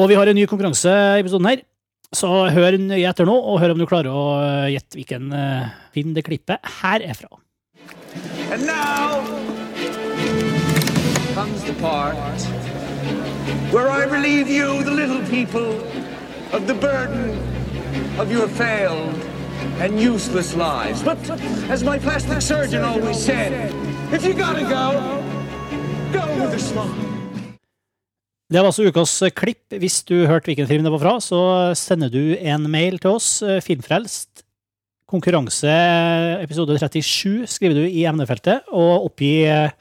Og 0.00 0.08
vi 0.08 0.16
har 0.16 0.30
en 0.30 0.38
ny 0.38 0.46
konkurranse 0.48 0.88
i 0.88 1.20
episoden 1.20 1.50
her, 1.50 1.60
så 2.14 2.30
hør 2.54 2.78
nøye 2.80 3.04
etter 3.10 3.28
nå, 3.28 3.36
og 3.36 3.60
hør 3.60 3.74
om 3.74 3.82
du 3.82 3.86
klarer 3.90 4.08
å 4.08 4.24
gjette 4.72 4.96
hvilken 4.96 5.28
film 5.92 6.16
det 6.16 6.24
klippet 6.24 6.72
her 6.80 7.04
er 7.04 7.12
fra. 7.18 7.28
And 8.48 8.64
now 8.64 9.20
comes 11.36 11.62
the 11.68 11.76
part 11.84 12.16
where 13.74 13.90
I 13.90 14.04
relieve 14.04 14.48
you, 14.48 14.82
the 14.82 14.90
little 14.90 15.20
people, 15.28 15.76
of 16.54 16.66
the 16.70 16.74
burden 16.74 17.34
of 18.20 18.30
your 18.30 18.48
failed 18.48 19.14
and 19.82 19.98
useless 19.98 20.54
lives. 20.54 21.02
But 21.02 21.18
as 21.68 21.82
my 21.82 21.98
plastic 21.98 22.40
surgeon 22.42 22.82
always 22.84 23.18
said, 23.18 23.50
if 24.12 24.24
you 24.24 24.34
gotta 24.34 24.62
go, 24.62 24.86
go 26.12 26.24
with 26.40 26.54
a 26.54 26.58
smile. 26.58 26.94
Det 28.52 28.60
var 28.60 28.68
altså 28.68 28.84
ukas 28.86 29.22
klipp. 29.34 29.72
Hvis 29.72 30.04
du 30.06 30.26
hørte 30.28 30.46
hvilken 30.52 30.68
film 30.68 30.84
det 30.84 30.92
var 30.92 31.02
fra, 31.02 31.14
så 31.20 31.40
sender 31.74 32.12
du 32.12 32.36
en 32.38 32.70
mail 32.70 33.00
til 33.02 33.16
oss, 33.16 33.42
eh, 33.42 33.62
Filmfrelst. 33.64 34.44
Konkurranse 35.10 35.72
episode 36.42 36.78
37 36.78 37.48
skriver 37.50 37.74
du 37.74 37.88
i 37.88 38.04
emnefeltet, 38.06 38.68
og 38.70 39.08
oppgi 39.08 39.32
eh, 39.48 39.74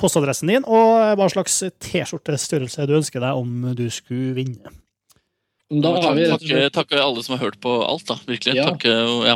postadressen 0.00 0.48
din 0.48 0.64
og 0.64 1.18
hva 1.18 1.28
slags 1.32 1.60
T-skjortestørrelse 1.82 2.88
du 2.88 2.96
ønsker 2.96 3.20
deg 3.20 3.44
om 3.44 3.74
du 3.76 3.88
skulle 3.92 4.32
vinne. 4.38 4.85
Da 5.66 5.90
har 5.98 6.14
vi 6.14 6.26
Takke, 6.30 6.58
takke 6.70 6.98
alle 7.02 7.22
som 7.26 7.34
har 7.34 7.48
hørt 7.48 7.56
på 7.60 7.70
alt, 7.82 8.04
da. 8.06 8.14
Virkelig. 8.28 8.54
Ja. 8.54 8.68
Takke, 8.70 8.92
ja. 9.26 9.34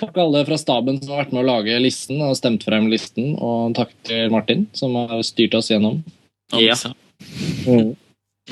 takk 0.00 0.16
alle 0.22 0.40
fra 0.48 0.56
staben 0.60 0.96
som 1.02 1.12
har 1.12 1.26
vært 1.26 1.34
med 1.36 1.42
å 1.42 1.48
lage 1.50 1.76
listen 1.84 2.22
og 2.24 2.38
stemt 2.38 2.64
frem 2.64 2.88
listen, 2.88 3.34
og 3.36 3.74
takk 3.76 3.92
til 4.08 4.32
Martin, 4.32 4.64
som 4.72 4.96
har 4.96 5.20
styrt 5.28 5.58
oss 5.58 5.68
gjennom. 5.68 6.00
Ja. 6.56 6.78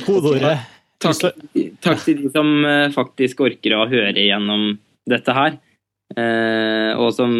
Kodeordet. 0.02 0.58
Takk, 1.00 1.40
takk 1.84 2.04
til 2.04 2.20
de 2.20 2.34
som 2.34 2.52
eh, 2.68 2.92
faktisk 2.92 3.40
orker 3.44 3.78
å 3.78 3.88
høre 3.88 4.20
gjennom 4.20 4.74
dette 5.08 5.32
her. 5.36 5.56
Eh, 6.16 6.92
og, 7.00 7.10
som, 7.16 7.32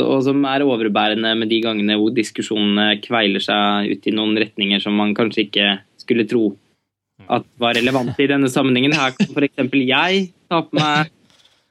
og 0.00 0.18
som 0.24 0.44
er 0.48 0.64
overbærende 0.64 1.36
med 1.38 1.52
de 1.52 1.60
gangene 1.64 2.00
hvor 2.00 2.12
diskusjonene 2.16 3.02
kveiler 3.04 3.44
seg 3.44 3.92
ut 3.92 4.08
i 4.08 4.16
noen 4.16 4.36
retninger 4.40 4.80
som 4.80 4.96
man 4.96 5.12
kanskje 5.16 5.44
ikke 5.46 5.72
skulle 6.00 6.28
tro 6.28 6.54
at 7.32 7.46
var 7.62 7.76
relevante 7.78 8.24
i 8.24 8.28
denne 8.30 8.50
sammenhengen. 8.52 8.94
Her 8.96 9.14
kan 9.16 9.30
f.eks. 9.32 9.78
jeg 9.80 10.26
ta 10.50 10.60
på 10.66 10.78
meg 10.78 11.10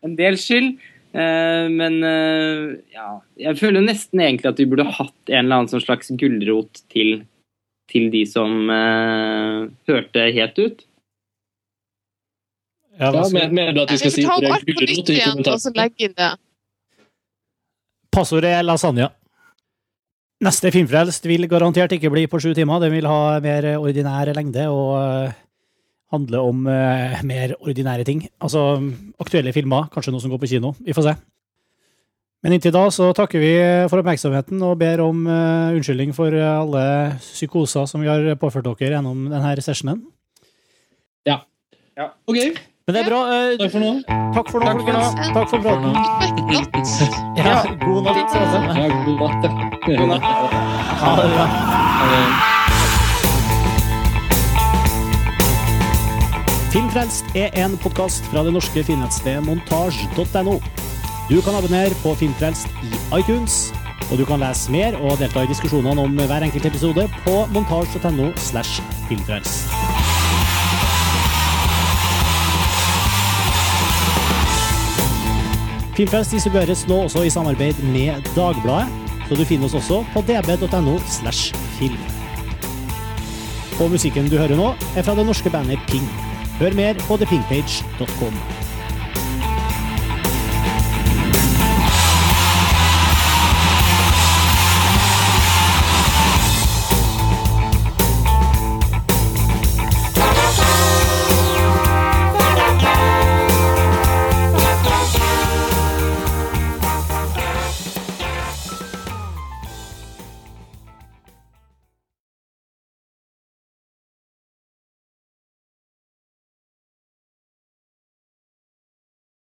en 0.03 0.15
del 0.19 0.37
skyld. 0.39 0.75
Eh, 1.13 1.67
men 1.69 1.99
eh, 2.07 2.79
ja, 2.95 3.09
jeg 3.37 3.59
føler 3.59 3.85
nesten 3.85 4.23
egentlig 4.23 4.49
at 4.49 4.61
vi 4.61 4.65
burde 4.71 4.87
hatt 4.89 5.29
en 5.29 5.43
eller 5.43 5.61
annen 5.61 5.69
sånn 5.69 5.83
slags 5.83 6.09
gulrot 6.17 6.81
til, 6.93 7.19
til 7.91 8.09
de 8.13 8.23
som 8.25 8.71
uh, 8.71 9.69
hørte 9.89 10.25
helt 10.33 10.57
ut. 10.57 10.85
Ja, 12.97 13.11
hva 13.13 13.27
skal- 13.27 13.45
ja, 13.45 13.51
Mener 13.53 13.77
du 13.77 13.83
at 13.83 13.93
vi 13.93 13.99
skal 14.01 14.15
si 14.15 14.25
ta 14.25 14.39
opp 14.39 14.49
alt 14.57 14.65
på 14.65 14.73
gulrot 14.73 14.95
nytt 14.97 15.13
i 15.13 15.19
igjen, 15.19 15.43
og 15.45 15.61
så 15.61 15.73
legge 15.77 16.09
inn 16.09 16.17
det. 16.17 16.31
Passordet 18.13 18.55
er 18.57 18.65
lasagne. 18.65 19.11
Neste 20.43 20.73
Filmfrelst 20.73 21.23
vil 21.29 21.47
garantert 21.47 21.93
ikke 21.95 22.11
bli 22.11 22.25
på 22.27 22.41
sju 22.41 22.51
timer. 22.57 22.81
Den 22.83 22.91
vil 22.91 23.07
ha 23.07 23.39
mer 23.41 23.69
ordinær 23.77 24.33
lengde 24.35 24.65
og 24.73 25.31
handle 26.13 26.39
om 26.45 26.63
eh, 26.69 27.19
mer 27.27 27.55
ordinære 27.59 28.05
ting. 28.07 28.23
Altså 28.39 28.61
aktuelle 29.21 29.53
filmer, 29.55 29.89
kanskje 29.93 30.13
noe 30.13 30.21
som 30.23 30.31
går 30.33 30.41
på 30.45 30.51
kino. 30.55 30.75
Vi 30.85 30.93
får 30.95 31.09
se. 31.09 31.15
Men 32.43 32.57
inntil 32.57 32.73
da 32.75 32.87
så 32.91 33.05
takker 33.15 33.39
vi 33.39 33.51
for 33.87 34.01
oppmerksomheten 34.01 34.59
og 34.67 34.75
ber 34.81 34.99
om 35.03 35.21
eh, 35.31 35.75
unnskyldning 35.77 36.11
for 36.15 36.35
alle 36.35 36.83
psykoser 37.23 37.87
som 37.87 38.03
vi 38.03 38.09
har 38.11 38.33
påført 38.41 38.67
dere 38.67 38.97
gjennom 38.97 39.27
denne 39.31 39.55
sessionen. 39.63 40.01
Ja. 41.27 41.39
Ok. 42.27 42.39
Men 42.83 42.95
det 42.97 43.01
er 43.03 43.07
bra. 43.07 43.19
eh, 43.31 43.53
Takk 43.61 43.71
for 43.71 43.79
nå. 43.79 43.91
Takk 44.35 44.49
for 44.51 44.59
nå, 44.65 44.71
folkens. 44.79 45.13
Takk 45.31 45.49
for 45.53 45.59
praten. 45.63 45.93
Ja, 47.37 47.61
god 47.85 48.01
natt. 48.09 48.33
Ja, 48.33 48.87
god 49.05 49.21
natt. 49.21 49.45
ja. 49.45 49.51
God 49.85 50.09
natt. 50.11 50.25
Ha 51.03 51.13
det 51.21 51.29
bra. 51.37 52.52
Filmfrelst 56.73 57.35
er 57.37 57.51
en 57.61 57.75
podkast 57.77 58.25
fra 58.31 58.41
det 58.41 58.49
norske 58.55 58.81
filmnettstedet 58.81 59.43
montasj.no. 59.45 60.55
Du 61.29 61.35
kan 61.45 61.53
abonnere 61.53 61.93
på 62.01 62.15
Filmfrelst 62.17 62.65
i 62.81 62.89
iTunes, 63.19 63.67
og 64.07 64.17
du 64.17 64.23
kan 64.25 64.41
lese 64.41 64.73
mer 64.73 64.97
og 64.97 65.19
delta 65.21 65.43
i 65.45 65.51
diskusjonene 65.51 66.01
om 66.01 66.17
hver 66.17 66.47
enkelt 66.47 66.65
episode 66.71 67.05
på 67.27 67.35
montasj.no 67.53 68.31
slash 68.47 68.81
filmfrelst. 69.05 69.69
Filmfrelst 75.93 76.33
distribueres 76.39 76.87
nå 76.89 77.03
også 77.05 77.27
i 77.29 77.33
samarbeid 77.37 77.85
med 77.93 78.33
Dagbladet, 78.33 78.89
så 79.29 79.37
du 79.37 79.45
finner 79.45 79.69
oss 79.69 79.77
også 79.77 80.01
på 80.17 80.25
db.no 80.25 80.97
slash 81.21 81.53
film. 81.77 82.01
Og 83.77 83.93
musikken 83.93 84.25
du 84.25 84.39
hører 84.41 84.57
nå, 84.57 84.73
er 84.97 85.05
fra 85.05 85.13
det 85.13 85.29
norske 85.29 85.53
bandet 85.53 85.77
Ping. 85.85 86.32
Hør 86.59 86.75
mer 86.77 86.93
på 87.07 87.17
thepinkpage.com. 87.17 88.62